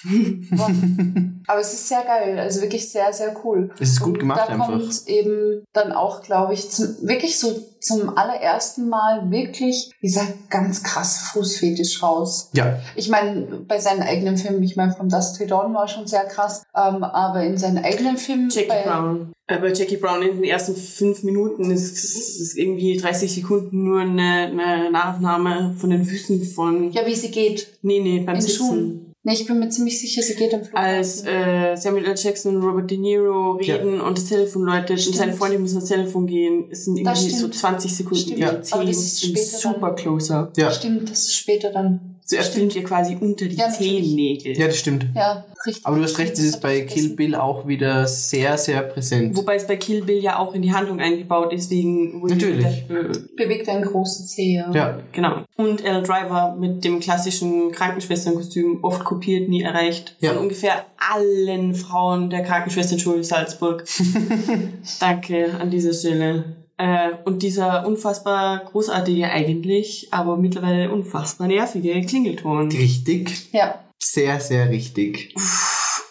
aber 1.47 1.59
es 1.59 1.73
ist 1.73 1.87
sehr 1.87 2.03
geil, 2.03 2.37
also 2.39 2.61
wirklich 2.61 2.91
sehr, 2.91 3.11
sehr 3.13 3.35
cool. 3.43 3.69
Es 3.79 3.91
ist 3.91 3.99
gut 3.99 4.13
Und 4.13 4.19
gemacht 4.19 4.41
da 4.47 4.53
einfach. 4.53 4.67
kommt 4.67 5.07
eben 5.07 5.63
dann 5.73 5.91
auch, 5.91 6.21
glaube 6.23 6.53
ich, 6.53 6.69
zum, 6.69 6.87
wirklich 7.01 7.37
so 7.39 7.53
zum 7.79 8.15
allerersten 8.15 8.89
Mal 8.89 9.31
wirklich 9.31 9.91
dieser 10.01 10.27
ganz 10.49 10.83
krasse 10.83 11.25
Fußfetisch 11.33 12.01
raus. 12.03 12.49
Ja, 12.53 12.79
Ich 12.95 13.09
meine, 13.09 13.41
bei 13.67 13.79
seinen 13.79 14.01
eigenen 14.03 14.37
Filmen, 14.37 14.61
ich 14.63 14.75
meine, 14.75 14.93
From 14.93 15.09
Dust 15.09 15.37
to 15.37 15.45
Dawn 15.45 15.73
war 15.73 15.87
schon 15.87 16.05
sehr 16.07 16.25
krass, 16.25 16.63
ähm, 16.75 17.03
aber 17.03 17.43
in 17.43 17.57
seinen 17.57 17.83
eigenen 17.83 18.17
Filmen, 18.17 18.49
Jackie 18.49 18.67
bei, 18.69 18.83
Brown. 18.83 19.33
Äh, 19.47 19.57
bei 19.57 19.73
Jackie 19.73 19.97
Brown 19.97 20.21
in 20.21 20.35
den 20.35 20.43
ersten 20.43 20.75
fünf 20.75 21.23
Minuten 21.23 21.71
ist, 21.71 21.91
ist, 21.91 22.39
ist 22.39 22.57
irgendwie 22.57 22.97
30 22.97 23.33
Sekunden 23.33 23.83
nur 23.83 24.01
eine, 24.01 24.47
eine 24.51 24.91
Nachaufnahme 24.91 25.75
von 25.77 25.89
den 25.89 26.03
Füßen 26.05 26.43
von. 26.43 26.91
ja, 26.91 27.05
wie 27.05 27.15
sie 27.15 27.31
geht, 27.31 27.79
Nee, 27.81 27.99
nee, 27.99 28.19
beim 28.19 28.35
in 28.35 28.41
Sitzen. 28.41 28.57
Schuhen. 28.57 29.10
Nee, 29.23 29.33
ich 29.33 29.45
bin 29.45 29.59
mir 29.59 29.69
ziemlich 29.69 29.99
sicher, 29.99 30.23
sie 30.23 30.33
geht 30.33 30.51
am 30.53 30.63
Flughafen. 30.63 30.95
Als 30.97 31.23
äh, 31.25 31.75
Samuel 31.75 32.05
L. 32.05 32.15
Jackson 32.17 32.55
und 32.55 32.63
Robert 32.63 32.89
De 32.89 32.97
Niro 32.97 33.51
reden 33.51 34.01
und 34.01 34.17
das 34.17 34.25
Telefon 34.25 34.63
läutet 34.63 34.99
Stimmt. 34.99 35.13
und 35.15 35.19
seine 35.19 35.33
Freundin 35.33 35.61
muss 35.61 35.75
ans 35.75 35.89
Telefon 35.89 36.25
gehen, 36.25 36.65
es 36.71 36.85
sind 36.85 36.97
irgendwie 36.97 37.29
so 37.29 37.37
stimmt. 37.37 37.55
20 37.55 37.95
Sekunden, 37.95 38.23
Stimmt. 38.23 38.39
ja, 38.39 38.49
Aber 38.49 38.61
10 38.63 38.87
das 38.87 38.97
ist 38.97 39.17
sind 39.19 39.37
später 39.37 39.57
super 39.73 39.87
dann- 39.87 39.95
closer. 39.95 40.51
ja. 40.57 40.71
Stimmt, 40.71 41.09
das 41.11 41.19
ist 41.19 41.35
später 41.35 41.71
dann. 41.71 42.10
Zuerst 42.31 42.53
filmt 42.53 42.73
ihr 42.77 42.83
quasi 42.85 43.17
unter 43.19 43.45
die 43.45 43.55
Ja, 43.57 43.67
natürlich. 43.67 44.03
Zehennägel. 44.05 44.57
Ja, 44.57 44.67
das 44.67 44.77
stimmt. 44.77 45.05
Ja, 45.13 45.45
richtig. 45.67 45.85
Aber 45.85 45.97
du 45.97 46.03
hast 46.03 46.17
recht, 46.17 46.31
es 46.33 46.39
ist 46.39 46.61
bei 46.61 46.79
Kill 46.81 47.09
Bill 47.09 47.35
auch 47.35 47.67
wieder 47.67 48.07
sehr, 48.07 48.57
sehr 48.57 48.81
präsent. 48.83 49.35
Wobei 49.35 49.55
es 49.55 49.67
bei 49.67 49.75
Kill 49.75 50.03
Bill 50.05 50.23
ja 50.23 50.39
auch 50.39 50.53
in 50.53 50.61
die 50.61 50.71
Handlung 50.71 51.01
eingebaut 51.01 51.51
ist, 51.51 51.69
wegen 51.69 52.25
Natürlich. 52.25 52.65
Der, 52.87 52.97
äh, 53.01 53.11
Bewegt 53.35 53.67
einen 53.67 53.83
großen 53.83 54.25
Zeh. 54.27 54.53
Ja. 54.55 54.71
Ja, 54.73 54.99
Genau. 55.11 55.43
Und 55.57 55.83
L. 55.83 56.01
Driver 56.03 56.55
mit 56.57 56.85
dem 56.85 57.01
klassischen 57.01 57.71
Krankenschwesternkostüm, 57.73 58.79
oft 58.81 59.03
kopiert, 59.03 59.49
nie 59.49 59.63
erreicht. 59.63 60.15
Von 60.21 60.29
Ja. 60.29 60.37
ungefähr 60.39 60.85
allen 61.13 61.75
Frauen 61.75 62.29
der 62.29 62.43
Krankenschwesternschule 62.43 63.23
Salzburg. 63.25 63.83
Danke 64.99 65.51
an 65.59 65.69
dieser 65.69 65.93
Stelle. 65.93 66.55
Äh, 66.81 67.11
und 67.25 67.43
dieser 67.43 67.85
unfassbar 67.85 68.65
großartige 68.65 69.29
eigentlich, 69.29 70.07
aber 70.09 70.35
mittlerweile 70.35 70.91
unfassbar 70.91 71.47
nervige 71.47 72.01
Klingelton. 72.01 72.71
richtig. 72.71 73.49
ja. 73.51 73.83
Sehr, 73.99 74.39
sehr 74.39 74.67
richtig. 74.71 75.35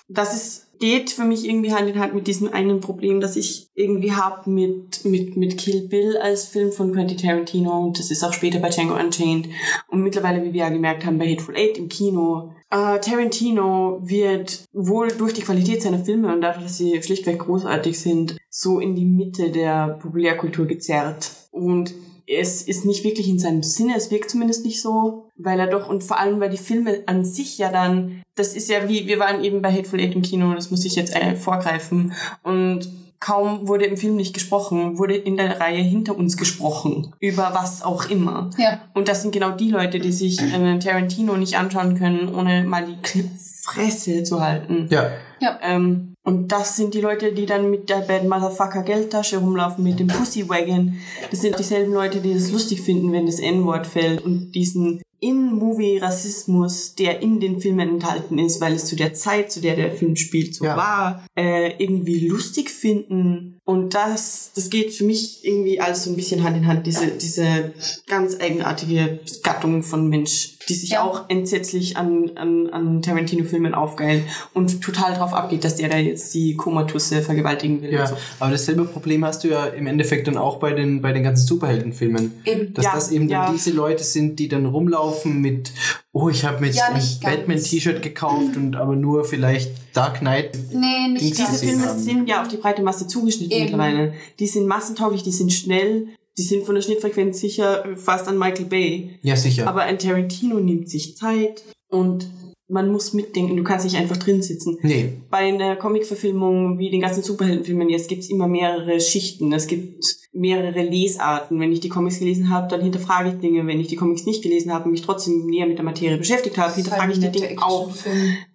das 0.09 0.33
ist, 0.33 0.79
geht 0.79 1.11
für 1.11 1.25
mich 1.25 1.45
irgendwie 1.45 1.73
Hand 1.75 1.91
in 1.91 1.99
Hand 1.99 2.15
mit 2.15 2.29
diesem 2.29 2.53
einen 2.53 2.79
Problem, 2.79 3.21
das 3.21 3.35
ich 3.35 3.69
irgendwie 3.75 4.13
habe 4.13 4.49
mit, 4.49 5.05
mit, 5.05 5.37
mit 5.37 5.59
Kill 5.59 5.89
Bill 5.89 6.17
als 6.19 6.45
Film 6.45 6.71
von 6.71 6.93
Quentin 6.93 7.19
Tarantino 7.19 7.87
und 7.87 7.99
das 7.99 8.13
ist 8.13 8.23
auch 8.23 8.33
später 8.33 8.61
bei 8.61 8.69
Django 8.69 8.95
Unchained 8.95 9.49
und 9.89 10.05
mittlerweile, 10.05 10.45
wie 10.45 10.53
wir 10.53 10.61
ja 10.61 10.69
gemerkt 10.69 11.05
haben, 11.05 11.19
bei 11.19 11.29
Hateful 11.29 11.57
Eight 11.57 11.79
im 11.79 11.89
Kino. 11.89 12.53
Äh, 12.71 13.01
Tarantino 13.01 13.99
wird 14.03 14.65
wohl 14.73 15.09
durch 15.09 15.33
die 15.33 15.43
Qualität 15.43 15.83
seiner 15.83 16.05
Filme 16.05 16.33
und 16.33 16.41
dadurch, 16.41 16.65
dass 16.65 16.79
sie 16.79 17.03
schlichtweg 17.03 17.41
großartig 17.41 17.99
sind, 17.99 18.37
so 18.49 18.79
in 18.79 18.95
die 18.95 19.05
Mitte 19.05 19.51
der 19.51 19.99
Populärkultur 20.01 20.67
gezerrt. 20.67 21.33
Und 21.51 21.93
es 22.29 22.63
ist 22.63 22.85
nicht 22.85 23.03
wirklich 23.03 23.29
in 23.29 23.41
seinem 23.41 23.65
Sinne, 23.65 23.95
es 23.97 24.13
wirkt 24.13 24.31
zumindest 24.31 24.65
nicht 24.65 24.81
so, 24.81 25.25
weil 25.37 25.59
er 25.59 25.67
doch, 25.67 25.89
und 25.89 26.05
vor 26.05 26.21
allem, 26.21 26.39
weil 26.39 26.51
die 26.51 26.59
Filme 26.59 27.03
an 27.07 27.25
sich 27.25 27.59
ja 27.59 27.73
dann, 27.73 28.23
das 28.37 28.55
ist 28.55 28.71
ja 28.71 28.89
wie, 28.89 29.09
wir 29.09 29.19
waren 29.19 29.43
eben 29.43 29.63
bei 29.63 29.73
Hateful 29.73 29.99
Eight 29.99 30.15
im 30.15 30.23
Kino, 30.23 30.55
das 30.55 30.71
muss 30.71 30.85
ich 30.85 30.95
jetzt 30.95 31.15
äh, 31.17 31.35
vorgreifen, 31.35 32.13
und 32.45 32.89
kaum 33.21 33.69
wurde 33.69 33.85
im 33.85 33.99
Film 33.99 34.17
nicht 34.17 34.33
gesprochen, 34.33 34.99
wurde 34.99 35.15
in 35.15 35.37
der 35.37 35.61
Reihe 35.61 35.83
hinter 35.83 36.17
uns 36.17 36.37
gesprochen, 36.39 37.15
über 37.21 37.51
was 37.53 37.83
auch 37.83 38.09
immer. 38.09 38.51
Ja. 38.59 38.81
Und 38.95 39.09
das 39.09 39.23
sind 39.23 39.33
genau 39.33 39.51
die 39.51 39.71
Leute, 39.71 39.99
die 39.99 40.13
sich 40.13 40.41
einen 40.41 40.81
Tarantino 40.81 41.37
nicht 41.37 41.57
anschauen 41.57 41.99
können, 41.99 42.35
ohne 42.35 42.65
mal 42.65 42.87
die 42.87 43.31
Fresse 43.63 44.23
zu 44.23 44.41
halten. 44.41 44.89
Ja. 44.91 45.11
Ja. 45.41 45.59
Ähm, 45.63 46.15
und 46.23 46.53
das 46.53 46.77
sind 46.77 46.95
die 46.95 47.01
Leute, 47.01 47.33
die 47.33 47.47
dann 47.47 47.71
mit 47.71 47.89
der 47.89 48.01
Bad 48.01 48.25
Motherfucker 48.25 48.83
Geldtasche 48.83 49.39
rumlaufen, 49.39 49.85
mit 49.85 49.99
dem 49.99 50.07
Pussy 50.07 50.49
Wagon. 50.49 50.97
Das 51.31 51.41
sind 51.41 51.59
dieselben 51.59 51.93
Leute, 51.93 52.21
die 52.21 52.33
es 52.33 52.51
lustig 52.53 52.83
finden, 52.83 53.13
wenn 53.13 53.27
das 53.27 53.41
N-Wort 53.41 53.87
fällt 53.87 54.23
und 54.25 54.53
diesen 54.53 55.01
In-Movie-Rassismus, 55.21 56.95
der 56.95 57.21
in 57.21 57.41
den 57.41 57.61
Filmen 57.61 57.89
enthalten 57.89 58.39
ist, 58.39 58.61
weil 58.61 58.75
es 58.75 58.87
zu 58.87 58.97
der 58.97 59.15
Zeit, 59.15 59.53
zu 59.53 59.61
der 59.61 59.77
der 59.77 59.93
Film 59.93 60.17
spielt, 60.17 60.55
so 60.55 60.65
Ja. 60.65 60.77
war, 60.77 61.27
äh, 61.37 61.73
irgendwie 61.83 62.27
lustig 62.29 62.71
finden. 62.71 63.59
Und 63.71 63.95
das, 63.95 64.51
das 64.57 64.69
geht 64.69 64.93
für 64.93 65.05
mich 65.05 65.45
irgendwie 65.45 65.81
alles 65.81 66.03
so 66.03 66.11
ein 66.11 66.17
bisschen 66.17 66.43
Hand 66.43 66.57
in 66.57 66.67
Hand, 66.67 66.89
diese, 66.89 67.07
diese 67.07 67.73
ganz 68.09 68.37
eigenartige 68.41 69.21
Gattung 69.45 69.85
von 69.85 70.09
Mensch, 70.09 70.57
die 70.69 70.75
sich 70.75 70.91
Ja. 70.91 71.05
auch 71.05 71.27
entsetzlich 71.29 71.97
an, 71.97 72.33
an, 72.35 72.69
an 72.71 73.01
Tarantino-Filmen 73.01 73.73
aufgeilt 73.73 74.25
und 74.55 74.81
total 74.83 75.15
drauf 75.15 75.33
abgeht, 75.33 75.63
dass 75.63 75.77
der 75.77 75.89
da 75.89 75.99
jetzt 75.99 76.35
die 76.35 76.57
Komatusse 76.57 77.23
vergewaltigen 77.23 77.81
will. 77.83 77.93
Ja, 77.93 78.09
so. 78.09 78.17
aber 78.41 78.51
dasselbe 78.51 78.85
Problem 78.87 79.25
hast 79.25 79.45
du 79.45 79.49
ja 79.49 79.67
im 79.67 79.87
Endeffekt 79.87 80.27
dann 80.27 80.37
auch 80.37 80.57
bei 80.59 80.73
den, 80.73 81.01
bei 81.01 81.13
den 81.13 81.23
ganzen 81.23 81.47
Superheldenfilmen. 81.47 82.33
Eben. 82.45 82.75
Dass 82.75 82.85
Ja, 82.87 82.93
das 82.95 83.13
eben 83.13 83.29
ja. 83.29 83.45
dann 83.45 83.55
diese 83.55 83.71
Leute 83.71 84.03
sind, 84.03 84.41
die 84.41 84.49
dann 84.49 84.67
rumlaufen 84.67 85.41
mit, 85.41 85.71
oh, 86.13 86.29
ich 86.29 86.45
habe 86.45 86.61
mir 86.61 86.67
jetzt 86.67 86.79
Ja, 86.79 86.89
ein. 86.93 87.03
Batman-T-Shirt 87.23 88.03
gekauft 88.03 88.57
und 88.57 88.77
aber 88.77 88.97
nur 88.97 89.25
vielleicht 89.25 89.71
Dark 89.95 90.19
Knight. 90.21 90.57
Nee, 90.73 91.09
nicht 91.13 91.23
Diese 91.39 91.45
Diese 91.51 91.65
Filme 91.65 91.87
haben. 91.87 91.99
sind 91.99 92.29
ja 92.29 92.43
auf 92.43 92.49
die 92.49 92.57
breite 92.57 92.83
Masse 92.83 93.07
zugeschnitten 93.07 93.53
Eben. 93.53 93.65
mittlerweile. 93.65 94.15
Die 94.39 94.47
sind 94.47 94.67
massentauglich, 94.67 95.23
die 95.23 95.33
sind 95.33 95.53
schnell, 95.53 96.09
die 96.39 96.43
sind 96.43 96.65
von 96.65 96.75
der 96.75 96.83
Schnittfrequenz 96.83 97.41
sicher 97.41 97.85
fast 97.97 98.29
an 98.29 98.39
Michael 98.39 98.67
Bay. 98.67 99.19
Ja, 99.23 99.37
sicher. 99.37 99.67
Aber 99.69 99.83
ein 99.83 99.99
Tarantino 99.99 100.59
nimmt 100.61 100.89
sich 100.89 101.17
Zeit 101.17 101.63
und 101.89 102.29
man 102.69 102.91
muss 102.93 103.15
mitdenken, 103.15 103.57
du 103.57 103.65
kannst 103.65 103.85
nicht 103.85 103.97
einfach 103.97 104.17
drin 104.17 104.43
sitzen. 104.43 104.79
nee, 104.83 105.15
Bei 105.29 105.39
einer 105.39 105.75
Comic-Verfilmung 105.75 106.79
wie 106.79 106.89
den 106.91 107.01
ganzen 107.01 107.25
Superheldenfilmen 107.25 107.89
jetzt 107.89 108.09
gibt's 108.09 108.31
immer 108.31 108.47
mehrere 108.47 109.01
Schichten. 109.01 109.53
Es 109.53 109.67
gibt 109.67 110.05
mehrere 110.33 110.83
Lesarten. 110.83 111.59
Wenn 111.59 111.73
ich 111.73 111.81
die 111.81 111.89
Comics 111.89 112.21
gelesen 112.21 112.51
habe, 112.51 112.69
dann 112.69 112.81
hinterfrage 112.83 113.31
ich 113.31 113.41
Dinge. 113.41 113.67
Wenn 113.67 113.81
ich 113.81 113.89
die 113.89 113.97
Comics 113.97 114.27
nicht 114.27 114.43
gelesen 114.43 114.73
habe 114.73 114.85
und 114.85 114.93
mich 114.93 115.03
trotzdem 115.03 115.47
näher 115.47 115.67
mit 115.67 115.79
der 115.79 115.85
Materie 115.85 116.19
beschäftigt 116.19 116.57
habe, 116.57 116.73
hinterfrage 116.75 117.13
ich 117.13 117.19
die 117.21 117.31
Dinge 117.31 117.61
auch. 117.63 117.91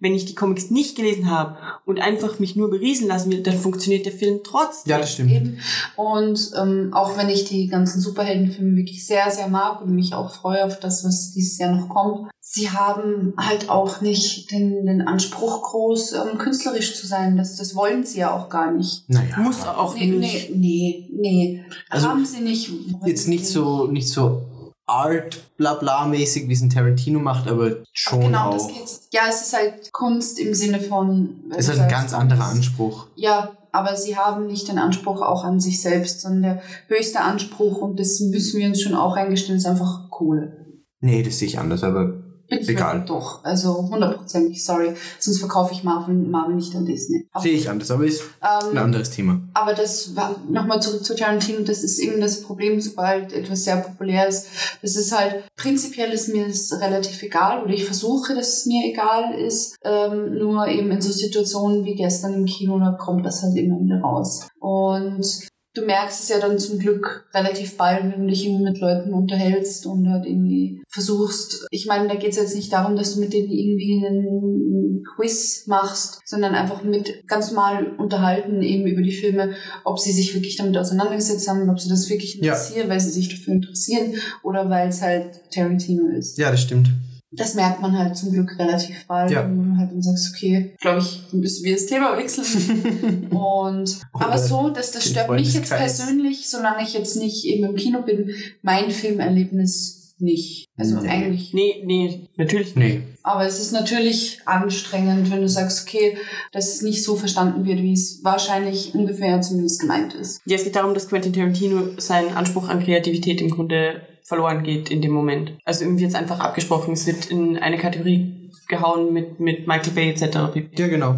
Wenn 0.00 0.14
ich 0.14 0.24
die 0.24 0.34
Comics 0.34 0.70
nicht 0.70 0.96
gelesen 0.96 1.30
habe 1.30 1.56
und 1.84 2.00
einfach 2.00 2.38
mich 2.38 2.56
nur 2.56 2.70
berieseln 2.70 3.08
lassen 3.08 3.30
will, 3.30 3.42
dann 3.42 3.58
funktioniert 3.58 4.06
der 4.06 4.12
Film 4.12 4.40
trotzdem. 4.42 4.90
ja, 4.90 4.98
das 4.98 5.12
stimmt. 5.12 5.32
Eben. 5.32 5.58
Und 5.96 6.50
ähm, 6.58 6.90
auch 6.92 7.16
wenn 7.18 7.28
ich 7.28 7.44
die 7.44 7.66
ganzen 7.68 8.00
Superheldenfilme 8.00 8.76
wirklich 8.76 9.06
sehr, 9.06 9.30
sehr 9.30 9.48
mag 9.48 9.82
und 9.82 9.94
mich 9.94 10.14
auch 10.14 10.32
freue 10.34 10.64
auf 10.64 10.80
das, 10.80 11.04
was 11.04 11.32
dieses 11.32 11.58
Jahr 11.58 11.76
noch 11.76 11.88
kommt, 11.90 12.30
sie 12.40 12.70
haben 12.70 13.34
halt 13.36 13.68
auch 13.68 14.00
nicht 14.00 14.50
den, 14.50 14.86
den 14.86 15.02
Anspruch, 15.02 15.62
groß 15.62 16.12
ähm, 16.14 16.38
künstlerisch 16.38 16.94
zu 16.94 17.06
sein. 17.06 17.36
Das, 17.36 17.56
das 17.56 17.74
wollen 17.74 18.04
sie 18.06 18.20
ja 18.20 18.34
auch 18.34 18.48
gar 18.48 18.72
nicht. 18.72 19.04
Naja. 19.08 19.36
Muss 19.38 19.66
auch 19.66 19.94
Nee, 19.94 20.06
nicht. 20.06 20.50
nee, 20.54 20.56
nee, 20.56 21.08
nee. 21.20 21.62
Also, 21.88 22.08
haben 22.08 22.24
sie 22.24 22.40
nicht. 22.40 22.70
Jetzt 23.04 23.28
nicht 23.28 23.46
so, 23.46 23.86
nicht 23.86 24.08
so 24.08 24.42
Art, 24.86 25.56
bla 25.56 25.74
bla 25.74 26.06
mäßig, 26.06 26.48
wie 26.48 26.52
es 26.52 26.62
ein 26.62 26.70
Tarantino 26.70 27.18
macht, 27.18 27.48
aber 27.48 27.78
schon 27.92 28.20
genau, 28.20 28.50
auch. 28.50 28.52
das 28.52 28.68
geht's. 28.68 29.08
Ja, 29.12 29.22
es 29.28 29.42
ist 29.42 29.52
halt 29.52 29.92
Kunst 29.92 30.38
im 30.38 30.54
Sinne 30.54 30.80
von. 30.80 31.40
wenn 31.48 31.58
ist 31.58 31.68
du 31.68 31.72
halt 31.72 31.82
ein 31.82 31.88
ganz 31.88 32.14
anderer 32.14 32.46
Anspruch. 32.46 33.08
Ja, 33.16 33.56
aber 33.72 33.96
sie 33.96 34.16
haben 34.16 34.46
nicht 34.46 34.68
den 34.68 34.78
Anspruch 34.78 35.22
auch 35.22 35.44
an 35.44 35.60
sich 35.60 35.82
selbst, 35.82 36.20
sondern 36.20 36.42
der 36.42 36.62
höchste 36.86 37.20
Anspruch, 37.20 37.78
und 37.78 37.98
das 37.98 38.20
müssen 38.20 38.60
wir 38.60 38.68
uns 38.68 38.80
schon 38.80 38.94
auch 38.94 39.16
eingestehen, 39.16 39.58
ist 39.58 39.66
einfach 39.66 40.08
Kohle. 40.08 40.64
Nee, 41.00 41.22
das 41.22 41.40
sehe 41.40 41.48
ich 41.48 41.58
anders, 41.58 41.82
aber 41.82 42.22
ich 42.48 42.68
Egal. 42.68 43.04
doch. 43.06 43.44
Also 43.44 43.88
hundertprozentig, 43.90 44.64
sorry. 44.64 44.94
Sonst 45.18 45.38
verkaufe 45.40 45.72
ich 45.72 45.84
Marvel, 45.84 46.14
Marvel 46.14 46.56
nicht 46.56 46.74
an 46.74 46.86
Disney. 46.86 47.26
Sehe 47.38 47.54
ich 47.54 47.68
anders, 47.68 47.90
aber 47.90 48.04
ist 48.04 48.22
ein 48.40 48.72
ähm, 48.72 48.78
anderes 48.78 49.10
Thema. 49.10 49.40
aber 49.54 49.74
das 49.74 50.14
war 50.14 50.36
nochmal 50.48 50.80
zurück 50.80 51.04
zu 51.04 51.14
Tarantino, 51.16 51.60
das 51.60 51.82
ist 51.82 51.98
eben 51.98 52.20
das 52.20 52.42
Problem, 52.42 52.80
sobald 52.80 53.32
etwas 53.32 53.64
sehr 53.64 53.76
populär 53.76 54.28
ist. 54.28 54.46
Das 54.82 54.96
ist 54.96 55.16
halt, 55.16 55.44
prinzipiell 55.56 56.12
ist 56.12 56.28
mir 56.28 56.46
das 56.46 56.72
relativ 56.80 57.22
egal 57.22 57.62
oder 57.64 57.72
ich 57.72 57.84
versuche, 57.84 58.34
dass 58.34 58.58
es 58.58 58.66
mir 58.66 58.86
egal 58.92 59.34
ist. 59.34 59.76
Ähm, 59.84 60.38
nur 60.38 60.66
eben 60.68 60.90
in 60.90 61.00
so 61.00 61.12
Situationen 61.12 61.84
wie 61.84 61.94
gestern 61.94 62.34
im 62.34 62.44
Kino, 62.46 62.78
da 62.78 62.92
kommt 62.92 63.24
das 63.26 63.42
halt 63.42 63.56
immer 63.56 63.80
wieder 63.80 64.00
raus. 64.00 64.48
Und 64.58 65.48
du 65.76 65.84
merkst 65.84 66.22
es 66.22 66.28
ja 66.28 66.38
dann 66.40 66.58
zum 66.58 66.78
Glück 66.78 67.28
relativ 67.34 67.76
bald, 67.76 68.02
wenn 68.04 68.22
du 68.22 68.26
dich 68.28 68.46
irgendwie 68.46 68.64
mit 68.64 68.80
Leuten 68.80 69.12
unterhältst 69.12 69.86
und 69.86 70.08
halt 70.08 70.24
irgendwie 70.26 70.82
versuchst. 70.88 71.66
Ich 71.70 71.86
meine, 71.86 72.08
da 72.08 72.14
geht 72.14 72.30
es 72.30 72.36
jetzt 72.36 72.56
nicht 72.56 72.72
darum, 72.72 72.96
dass 72.96 73.14
du 73.14 73.20
mit 73.20 73.32
denen 73.32 73.50
irgendwie 73.50 74.06
einen 74.06 75.02
Quiz 75.14 75.66
machst, 75.66 76.20
sondern 76.24 76.54
einfach 76.54 76.82
mit 76.82 77.26
ganz 77.26 77.50
normal 77.50 77.94
unterhalten 77.98 78.62
eben 78.62 78.86
über 78.86 79.02
die 79.02 79.12
Filme, 79.12 79.54
ob 79.84 79.98
sie 79.98 80.12
sich 80.12 80.34
wirklich 80.34 80.56
damit 80.56 80.76
auseinandergesetzt 80.76 81.48
haben 81.48 81.62
und 81.62 81.70
ob 81.70 81.80
sie 81.80 81.88
das 81.88 82.08
wirklich 82.08 82.36
Ja. 82.36 82.54
interessieren, 82.54 82.88
weil 82.88 83.00
sie 83.00 83.10
sich 83.10 83.28
dafür 83.28 83.54
interessieren 83.54 84.14
oder 84.42 84.70
weil 84.70 84.88
es 84.88 85.02
halt 85.02 85.50
Tarantino 85.52 86.08
ist. 86.16 86.38
Ja, 86.38 86.50
das 86.50 86.62
stimmt. 86.62 86.88
Das 87.36 87.54
merkt 87.54 87.80
man 87.82 87.96
halt 87.98 88.16
zum 88.16 88.32
Glück 88.32 88.58
relativ 88.58 89.06
bald, 89.06 89.30
Ja. 89.30 89.44
wenn 89.44 89.72
du 89.72 89.78
halt 89.78 89.90
dann 89.92 90.02
sagst, 90.02 90.34
okay, 90.34 90.74
glaube 90.80 91.00
ich, 91.00 91.22
müssen 91.32 91.64
wir 91.64 91.74
das 91.74 91.86
Thema 91.86 92.16
wechseln. 92.16 93.26
Und 93.30 94.00
aber 94.12 94.28
Oder 94.28 94.38
so, 94.38 94.68
dass 94.70 94.90
das 94.92 95.08
stört 95.08 95.30
mich 95.30 95.54
jetzt 95.54 95.70
persönlich, 95.70 96.48
solange 96.48 96.82
ich 96.82 96.94
jetzt 96.94 97.16
nicht 97.16 97.44
eben 97.44 97.64
im 97.64 97.76
Kino 97.76 98.02
bin, 98.02 98.30
mein 98.62 98.90
Filmerlebnis 98.90 100.14
nicht. 100.18 100.64
Also 100.78 100.98
Nee. 101.00 101.08
eigentlich. 101.08 101.52
Nee, 101.52 101.82
nee, 101.84 102.28
natürlich 102.36 102.74
nicht. 102.74 102.94
Nee. 102.94 103.00
Aber 103.22 103.44
es 103.44 103.60
ist 103.60 103.72
natürlich 103.72 104.40
anstrengend, 104.46 105.30
wenn 105.30 105.42
du 105.42 105.48
sagst, 105.48 105.86
okay, 105.86 106.16
dass 106.52 106.68
es 106.72 106.80
nicht 106.82 107.02
so 107.04 107.16
verstanden 107.16 107.66
wird, 107.66 107.82
wie 107.82 107.92
es 107.92 108.20
wahrscheinlich 108.22 108.94
ungefähr 108.94 109.40
zumindest 109.42 109.80
gemeint 109.80 110.14
ist. 110.14 110.40
Ja, 110.46 110.56
es 110.56 110.64
geht 110.64 110.76
darum, 110.76 110.94
dass 110.94 111.08
Quentin 111.08 111.32
Tarantino 111.34 111.88
seinen 111.98 112.34
Anspruch 112.34 112.68
an 112.68 112.82
Kreativität 112.82 113.42
im 113.42 113.50
Grunde 113.50 114.00
verloren 114.26 114.62
geht 114.62 114.90
in 114.90 115.00
dem 115.00 115.12
Moment. 115.12 115.52
Also 115.64 115.84
wird 115.84 116.10
es 116.10 116.14
einfach 116.14 116.40
abgesprochen, 116.40 116.92
es 116.92 117.06
wird 117.06 117.26
in 117.26 117.56
eine 117.56 117.78
Kategorie 117.78 118.50
gehauen 118.68 119.12
mit, 119.12 119.40
mit 119.40 119.66
Michael 119.66 119.92
Bay 119.92 120.10
etc. 120.10 120.36
Ja, 120.76 120.88
genau. 120.88 121.16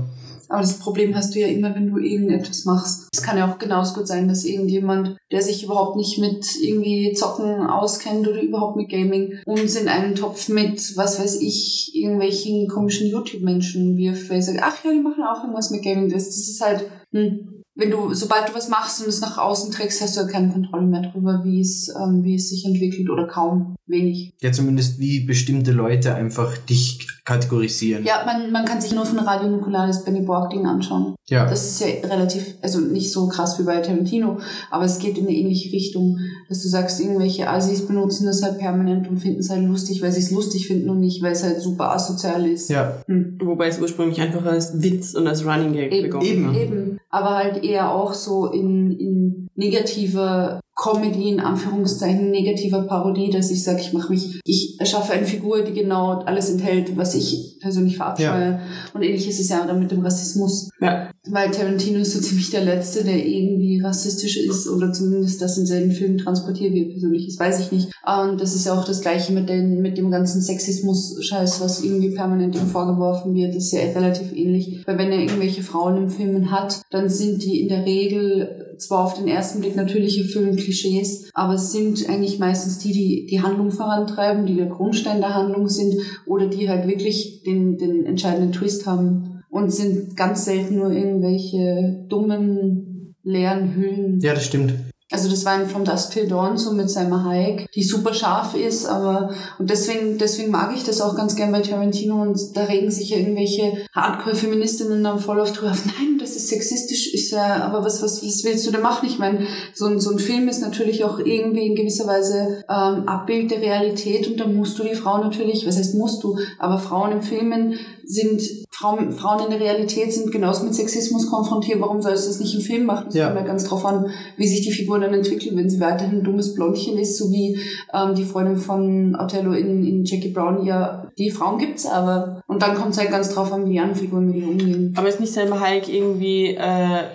Aber 0.50 0.62
das 0.62 0.78
Problem 0.78 1.14
hast 1.14 1.34
du 1.34 1.40
ja 1.40 1.46
immer, 1.46 1.74
wenn 1.74 1.90
du 1.90 1.98
irgendetwas 1.98 2.64
machst. 2.64 3.08
Es 3.12 3.22
kann 3.22 3.36
ja 3.36 3.50
auch 3.50 3.58
genauso 3.58 3.94
gut 3.94 4.08
sein, 4.08 4.28
dass 4.28 4.44
irgendjemand, 4.44 5.18
der 5.30 5.42
sich 5.42 5.64
überhaupt 5.64 5.96
nicht 5.96 6.18
mit 6.18 6.46
irgendwie 6.62 7.12
Zocken 7.12 7.60
auskennt 7.66 8.26
oder 8.26 8.40
überhaupt 8.40 8.76
mit 8.76 8.88
Gaming, 8.88 9.34
uns 9.44 9.76
in 9.76 9.88
einen 9.88 10.14
Topf 10.14 10.48
mit, 10.48 10.96
was 10.96 11.20
weiß 11.20 11.42
ich, 11.42 11.92
irgendwelchen 11.94 12.66
komischen 12.66 13.08
YouTube-Menschen 13.08 13.96
wirft, 13.98 14.30
weil 14.30 14.38
ich 14.38 14.46
sage, 14.46 14.60
ach 14.62 14.82
ja, 14.84 14.90
die 14.90 15.00
machen 15.00 15.22
auch 15.22 15.42
irgendwas 15.42 15.70
mit 15.70 15.82
Gaming. 15.82 16.08
Das, 16.08 16.24
das 16.24 16.48
ist 16.48 16.60
halt, 16.62 16.86
hm, 17.12 17.57
wenn 17.78 17.92
du, 17.92 18.12
sobald 18.12 18.48
du 18.48 18.54
was 18.54 18.68
machst 18.68 19.00
und 19.00 19.08
es 19.08 19.20
nach 19.20 19.38
außen 19.38 19.70
trägst, 19.70 20.02
hast 20.02 20.16
du 20.16 20.22
halt 20.22 20.32
keine 20.32 20.52
Kontrolle 20.52 20.84
mehr 20.84 21.02
darüber, 21.02 21.42
wie 21.44 21.60
es, 21.60 21.88
ähm, 21.88 22.24
wie 22.24 22.34
es 22.34 22.50
sich 22.50 22.66
entwickelt 22.66 23.08
oder 23.08 23.28
kaum 23.28 23.76
wenig. 23.86 24.32
Ja, 24.40 24.50
zumindest 24.50 24.98
wie 24.98 25.20
bestimmte 25.20 25.70
Leute 25.70 26.14
einfach 26.14 26.58
dich 26.58 27.06
kategorisieren. 27.24 28.04
Ja, 28.04 28.24
man, 28.26 28.50
man 28.50 28.64
kann 28.64 28.80
sich 28.80 28.92
nur 28.92 29.06
von 29.06 29.20
Radio 29.20 29.48
Nukular 29.48 29.86
das 29.86 30.04
Benny 30.04 30.22
Borg-Ding 30.22 30.66
anschauen. 30.66 31.14
Ja. 31.28 31.48
Das 31.48 31.68
ist 31.68 31.80
ja 31.80 31.86
relativ, 32.08 32.54
also 32.62 32.80
nicht 32.80 33.12
so 33.12 33.28
krass 33.28 33.58
wie 33.58 33.62
bei 33.62 33.76
Tarantino, 33.80 34.38
aber 34.70 34.84
es 34.84 34.98
geht 34.98 35.16
in 35.16 35.26
eine 35.26 35.36
ähnliche 35.36 35.72
Richtung, 35.72 36.18
dass 36.48 36.62
du 36.62 36.68
sagst, 36.68 37.00
irgendwelche 37.00 37.48
Assis 37.48 37.86
benutzen 37.86 38.26
das 38.26 38.42
halt 38.42 38.58
permanent 38.58 39.08
und 39.08 39.18
finden 39.18 39.40
es 39.40 39.50
halt 39.50 39.64
lustig, 39.64 40.02
weil 40.02 40.10
sie 40.10 40.20
es 40.20 40.30
lustig 40.30 40.66
finden 40.66 40.90
und 40.90 41.00
nicht, 41.00 41.22
weil 41.22 41.32
es 41.32 41.44
halt 41.44 41.60
super 41.60 41.92
asozial 41.92 42.44
ist. 42.46 42.70
ja. 42.70 43.02
Hm. 43.06 43.38
Wobei 43.42 43.68
es 43.68 43.78
ursprünglich 43.78 44.20
einfach 44.20 44.44
als 44.44 44.82
Witz 44.82 45.14
und 45.14 45.26
als 45.28 45.44
Running 45.44 45.74
Gag 45.74 45.92
Eben, 45.92 46.02
begonnen 46.10 46.26
eben. 46.26 46.48
hat. 46.48 46.56
Eben. 46.56 46.98
Aber 47.10 47.36
halt 47.36 47.62
eher 47.68 47.92
auch 47.92 48.14
so 48.14 48.46
in, 48.46 48.98
in 48.98 49.48
negativer 49.54 50.60
Comedy, 50.80 51.30
in 51.30 51.40
Anführungszeichen, 51.40 52.30
negativer 52.30 52.82
Parodie, 52.82 53.30
dass 53.30 53.50
ich 53.50 53.64
sage, 53.64 53.80
ich 53.80 53.92
mache 53.92 54.12
mich, 54.12 54.40
ich 54.44 54.76
erschaffe 54.78 55.12
eine 55.12 55.26
Figur, 55.26 55.62
die 55.62 55.72
genau 55.72 56.20
alles 56.20 56.50
enthält, 56.50 56.96
was 56.96 57.16
ich 57.16 57.58
persönlich 57.60 57.96
verabscheue. 57.96 58.60
Und 58.94 59.02
ähnlich 59.02 59.28
ist 59.28 59.40
es 59.40 59.48
ja 59.48 59.66
dann 59.66 59.80
mit 59.80 59.90
dem 59.90 60.04
Rassismus. 60.04 60.70
Ja. 60.80 61.10
Weil 61.30 61.50
Tarantino 61.50 61.98
ist 61.98 62.12
so 62.12 62.20
ziemlich 62.20 62.50
der 62.50 62.64
Letzte, 62.64 63.02
der 63.02 63.26
irgendwie 63.26 63.80
rassistisch 63.80 64.36
ist 64.36 64.68
oder 64.68 64.92
zumindest 64.92 65.42
das 65.42 65.58
in 65.58 65.66
seinen 65.66 65.90
Filmen 65.90 66.18
transportiert 66.18 66.72
wird. 66.72 66.90
Persönlich, 66.90 67.26
das 67.26 67.40
weiß 67.40 67.60
ich 67.60 67.72
nicht. 67.72 67.90
Und 68.06 68.40
das 68.40 68.54
ist 68.54 68.64
ja 68.64 68.78
auch 68.78 68.84
das 68.84 69.00
Gleiche 69.00 69.32
mit, 69.32 69.48
den, 69.48 69.82
mit 69.82 69.98
dem 69.98 70.12
ganzen 70.12 70.40
Sexismus-Scheiß, 70.40 71.60
was 71.60 71.82
irgendwie 71.82 72.14
permanent 72.14 72.54
ihm 72.54 72.68
vorgeworfen 72.68 73.34
wird. 73.34 73.56
Das 73.56 73.64
ist 73.64 73.72
ja 73.72 73.80
relativ 73.80 74.32
ähnlich. 74.32 74.84
Weil 74.86 74.98
wenn 74.98 75.10
er 75.10 75.18
irgendwelche 75.18 75.64
Frauen 75.64 76.04
in 76.04 76.10
Filmen 76.10 76.52
hat, 76.52 76.82
dann 76.92 77.08
sind 77.08 77.42
die 77.42 77.62
in 77.62 77.68
der 77.68 77.84
Regel 77.84 78.67
zwar 78.80 79.04
auf 79.04 79.14
den 79.14 79.28
ersten 79.28 79.60
Blick 79.60 79.76
natürlich 79.76 80.18
erfüllen 80.18 80.56
Klischees, 80.56 81.30
aber 81.34 81.54
es 81.54 81.72
sind 81.72 82.08
eigentlich 82.08 82.38
meistens 82.38 82.78
die, 82.78 82.92
die 82.92 83.26
die 83.26 83.42
Handlung 83.42 83.70
vorantreiben, 83.70 84.46
die 84.46 84.56
der 84.56 84.66
Grundstein 84.66 85.20
der 85.20 85.34
Handlung 85.34 85.68
sind 85.68 85.94
oder 86.26 86.46
die 86.46 86.68
halt 86.68 86.86
wirklich 86.86 87.42
den, 87.44 87.76
den 87.76 88.06
entscheidenden 88.06 88.52
Twist 88.52 88.86
haben 88.86 89.42
und 89.50 89.72
sind 89.72 90.16
ganz 90.16 90.44
selten 90.44 90.76
nur 90.76 90.90
irgendwelche 90.90 92.06
dummen, 92.08 93.14
leeren 93.22 93.74
Hüllen. 93.74 94.20
Ja, 94.20 94.34
das 94.34 94.44
stimmt. 94.44 94.74
Also 95.10 95.30
das 95.30 95.44
war 95.46 95.60
in 95.60 95.68
From 95.68 95.84
Dusk 95.84 96.12
Till 96.12 96.28
Dawn 96.28 96.58
so 96.58 96.72
mit 96.72 96.90
Selma 96.90 97.24
Hayek, 97.24 97.70
die 97.72 97.82
super 97.82 98.12
scharf 98.12 98.54
ist, 98.54 98.86
aber 98.86 99.30
und 99.58 99.70
deswegen 99.70 100.18
deswegen 100.18 100.50
mag 100.50 100.74
ich 100.76 100.84
das 100.84 101.00
auch 101.00 101.16
ganz 101.16 101.34
gern 101.34 101.50
bei 101.50 101.60
Tarantino 101.60 102.20
und 102.20 102.38
da 102.54 102.64
regen 102.64 102.90
sich 102.90 103.10
ja 103.10 103.16
irgendwelche 103.16 103.86
Hardcore-Feministinnen 103.94 105.02
dann 105.02 105.18
voll 105.18 105.40
auf 105.40 105.52
drüber 105.52 105.70
nein, 105.70 106.18
das 106.18 106.36
ist 106.36 106.48
sexistisch, 106.48 107.14
ist 107.14 107.30
ja, 107.30 107.64
aber 107.64 107.84
was, 107.84 108.02
was, 108.02 108.22
was 108.22 108.44
willst 108.44 108.66
du 108.66 108.70
da 108.70 108.80
machen? 108.80 109.08
Ich 109.08 109.18
meine, 109.18 109.46
so 109.72 109.86
ein, 109.86 109.98
so 109.98 110.10
ein 110.10 110.18
Film 110.18 110.46
ist 110.48 110.60
natürlich 110.60 111.04
auch 111.04 111.18
irgendwie 111.18 111.66
in 111.66 111.74
gewisser 111.74 112.06
Weise 112.06 112.62
ähm, 112.68 113.08
Abbild 113.08 113.50
der 113.50 113.62
Realität 113.62 114.28
und 114.28 114.38
da 114.38 114.46
musst 114.46 114.78
du 114.78 114.82
die 114.82 114.94
Frau 114.94 115.18
natürlich, 115.18 115.66
was 115.66 115.78
heißt 115.78 115.94
musst 115.94 116.22
du, 116.22 116.38
aber 116.58 116.78
Frauen 116.78 117.12
im 117.12 117.22
Filmen 117.22 117.78
sind 118.04 118.42
Frauen, 118.78 119.12
Frauen 119.12 119.44
in 119.44 119.50
der 119.50 119.60
Realität 119.60 120.12
sind 120.12 120.30
genauso 120.30 120.64
mit 120.64 120.74
Sexismus 120.74 121.28
konfrontiert. 121.28 121.80
Warum 121.80 122.00
sollst 122.00 122.24
du 122.26 122.28
das 122.28 122.38
nicht 122.38 122.54
im 122.54 122.60
Film 122.60 122.86
machen? 122.86 123.06
Das 123.06 123.14
Ja. 123.16 123.26
kommt 123.26 123.40
ja 123.40 123.46
ganz 123.46 123.64
drauf 123.64 123.84
an, 123.84 124.06
wie 124.36 124.46
sich 124.46 124.60
die 124.62 124.70
Figur 124.70 125.00
dann 125.00 125.12
entwickelt. 125.14 125.56
Wenn 125.56 125.68
sie 125.68 125.80
weiterhin 125.80 126.18
ein 126.20 126.24
dummes 126.24 126.54
Blondchen 126.54 126.96
ist, 126.96 127.18
so 127.18 127.30
wie 127.32 127.58
ähm, 127.92 128.14
die 128.14 128.22
Freundin 128.24 128.56
von 128.56 129.16
Othello 129.18 129.52
in, 129.52 129.84
in 129.84 130.04
Jackie 130.04 130.28
Brown, 130.30 130.64
ja, 130.64 131.10
die 131.18 131.30
Frauen 131.30 131.58
gibt's 131.58 131.86
aber. 131.86 132.40
Und 132.46 132.62
dann 132.62 132.76
kommt 132.76 132.92
es 132.92 132.98
halt 132.98 133.10
ganz 133.10 133.34
drauf 133.34 133.52
an, 133.52 133.66
wie 133.66 133.72
die 133.72 133.80
anderen 133.80 134.00
Figuren 134.00 134.26
mit 134.26 134.36
ihnen 134.36 134.48
umgehen. 134.50 134.94
Aber 134.96 135.08
ist 135.08 135.18
nicht 135.18 135.32
Selma 135.32 135.58
Hayek 135.58 135.88
irgendwie 135.92 136.54
äh, 136.54 136.60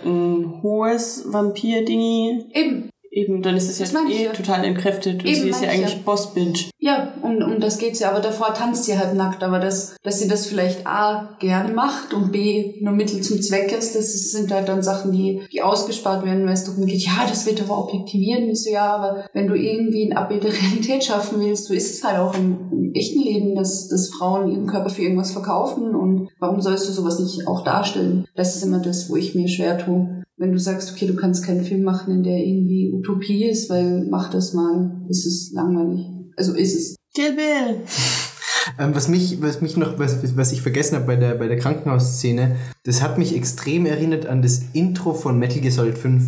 ein 0.05 0.59
hohes 0.61 1.23
Vampir-Dingi? 1.31 2.45
Eben, 2.53 2.89
Eben, 3.15 3.43
dann 3.43 3.55
ist 3.55 3.69
es 3.69 3.77
Das 3.77 4.01
ich 4.09 4.21
eh 4.21 4.25
ja. 4.25 4.31
total 4.31 4.65
entkräftet. 4.65 5.23
Und 5.23 5.29
Eben, 5.29 5.41
sie 5.41 5.49
ist 5.49 5.61
ja 5.61 5.69
eigentlich 5.69 5.93
ja. 5.93 5.99
Boss-Bitch. 6.03 6.71
Ja, 6.79 7.13
um, 7.21 7.37
um 7.43 7.59
das 7.59 7.77
geht's 7.77 7.99
ja. 7.99 8.09
Aber 8.09 8.21
davor 8.21 8.55
tanzt 8.55 8.85
sie 8.85 8.97
halt 8.97 9.13
nackt. 9.13 9.43
Aber 9.43 9.59
dass, 9.59 9.95
dass 10.01 10.19
sie 10.19 10.27
das 10.27 10.47
vielleicht 10.47 10.87
A 10.87 11.37
gerne 11.39 11.71
macht 11.73 12.15
und 12.15 12.31
B 12.31 12.73
nur 12.81 12.93
Mittel 12.93 13.21
zum 13.21 13.39
Zweck 13.39 13.71
ist, 13.71 13.95
das 13.95 14.15
ist, 14.15 14.31
sind 14.31 14.51
halt 14.51 14.67
dann 14.67 14.81
Sachen, 14.81 15.11
die, 15.11 15.41
die 15.51 15.61
ausgespart 15.61 16.25
werden, 16.25 16.47
weil 16.47 16.53
es 16.53 16.63
darum 16.63 16.87
geht, 16.87 17.05
ja, 17.05 17.27
das 17.29 17.45
wird 17.45 17.61
aber 17.61 17.77
objektivieren. 17.77 18.49
Ich 18.49 18.63
so, 18.63 18.71
ja, 18.71 18.95
aber 18.95 19.25
wenn 19.33 19.47
du 19.47 19.53
irgendwie 19.53 20.09
ein 20.09 20.17
Abbild 20.17 20.43
der 20.43 20.53
Realität 20.53 21.03
schaffen 21.03 21.39
willst, 21.39 21.65
so 21.65 21.75
ist 21.75 21.93
es 21.93 22.03
halt 22.03 22.17
auch 22.17 22.33
im, 22.33 22.71
im 22.71 22.93
echten 22.95 23.21
Leben, 23.21 23.53
dass, 23.53 23.89
dass 23.89 24.09
Frauen 24.09 24.51
ihren 24.51 24.65
Körper 24.65 24.89
für 24.89 25.03
irgendwas 25.03 25.31
verkaufen. 25.31 25.93
Und 25.93 26.29
warum 26.39 26.61
sollst 26.61 26.89
du 26.89 26.91
sowas 26.91 27.19
nicht 27.19 27.47
auch 27.47 27.63
darstellen? 27.63 28.25
Das 28.35 28.55
ist 28.55 28.63
immer 28.63 28.79
das, 28.79 29.07
wo 29.11 29.17
ich 29.17 29.35
mir 29.35 29.47
schwer 29.47 29.77
tue. 29.77 30.23
Wenn 30.37 30.51
du 30.51 30.59
sagst, 30.59 30.91
okay, 30.91 31.05
du 31.05 31.15
kannst 31.15 31.45
keinen 31.45 31.63
Film 31.63 31.83
machen, 31.83 32.13
in 32.15 32.23
der 32.23 32.37
irgendwie 32.37 32.91
Utopie 32.91 33.45
ist, 33.45 33.69
weil 33.69 34.07
mach 34.09 34.31
das 34.31 34.53
mal, 34.53 35.05
ist 35.09 35.25
es 35.25 35.51
langweilig. 35.53 36.07
Also 36.35 36.53
ist 36.53 36.75
es. 36.75 36.95
Kill 37.13 37.35
Bill! 37.35 37.81
Ähm, 38.79 38.95
was 38.95 39.09
mich, 39.09 39.41
was 39.41 39.61
mich 39.61 39.75
noch, 39.75 39.99
was, 39.99 40.37
was 40.37 40.53
ich 40.53 40.61
vergessen 40.61 40.95
habe 40.95 41.05
bei 41.05 41.15
der, 41.17 41.35
bei 41.35 41.47
der 41.47 41.57
Krankenhausszene, 41.57 42.55
das 42.85 43.01
hat 43.01 43.17
mich 43.17 43.35
extrem 43.35 43.85
erinnert 43.85 44.25
an 44.25 44.41
das 44.41 44.61
Intro 44.71 45.13
von 45.13 45.37
Metal 45.37 45.59
Gear 45.59 45.73
Solid 45.73 45.97
5. 45.97 46.23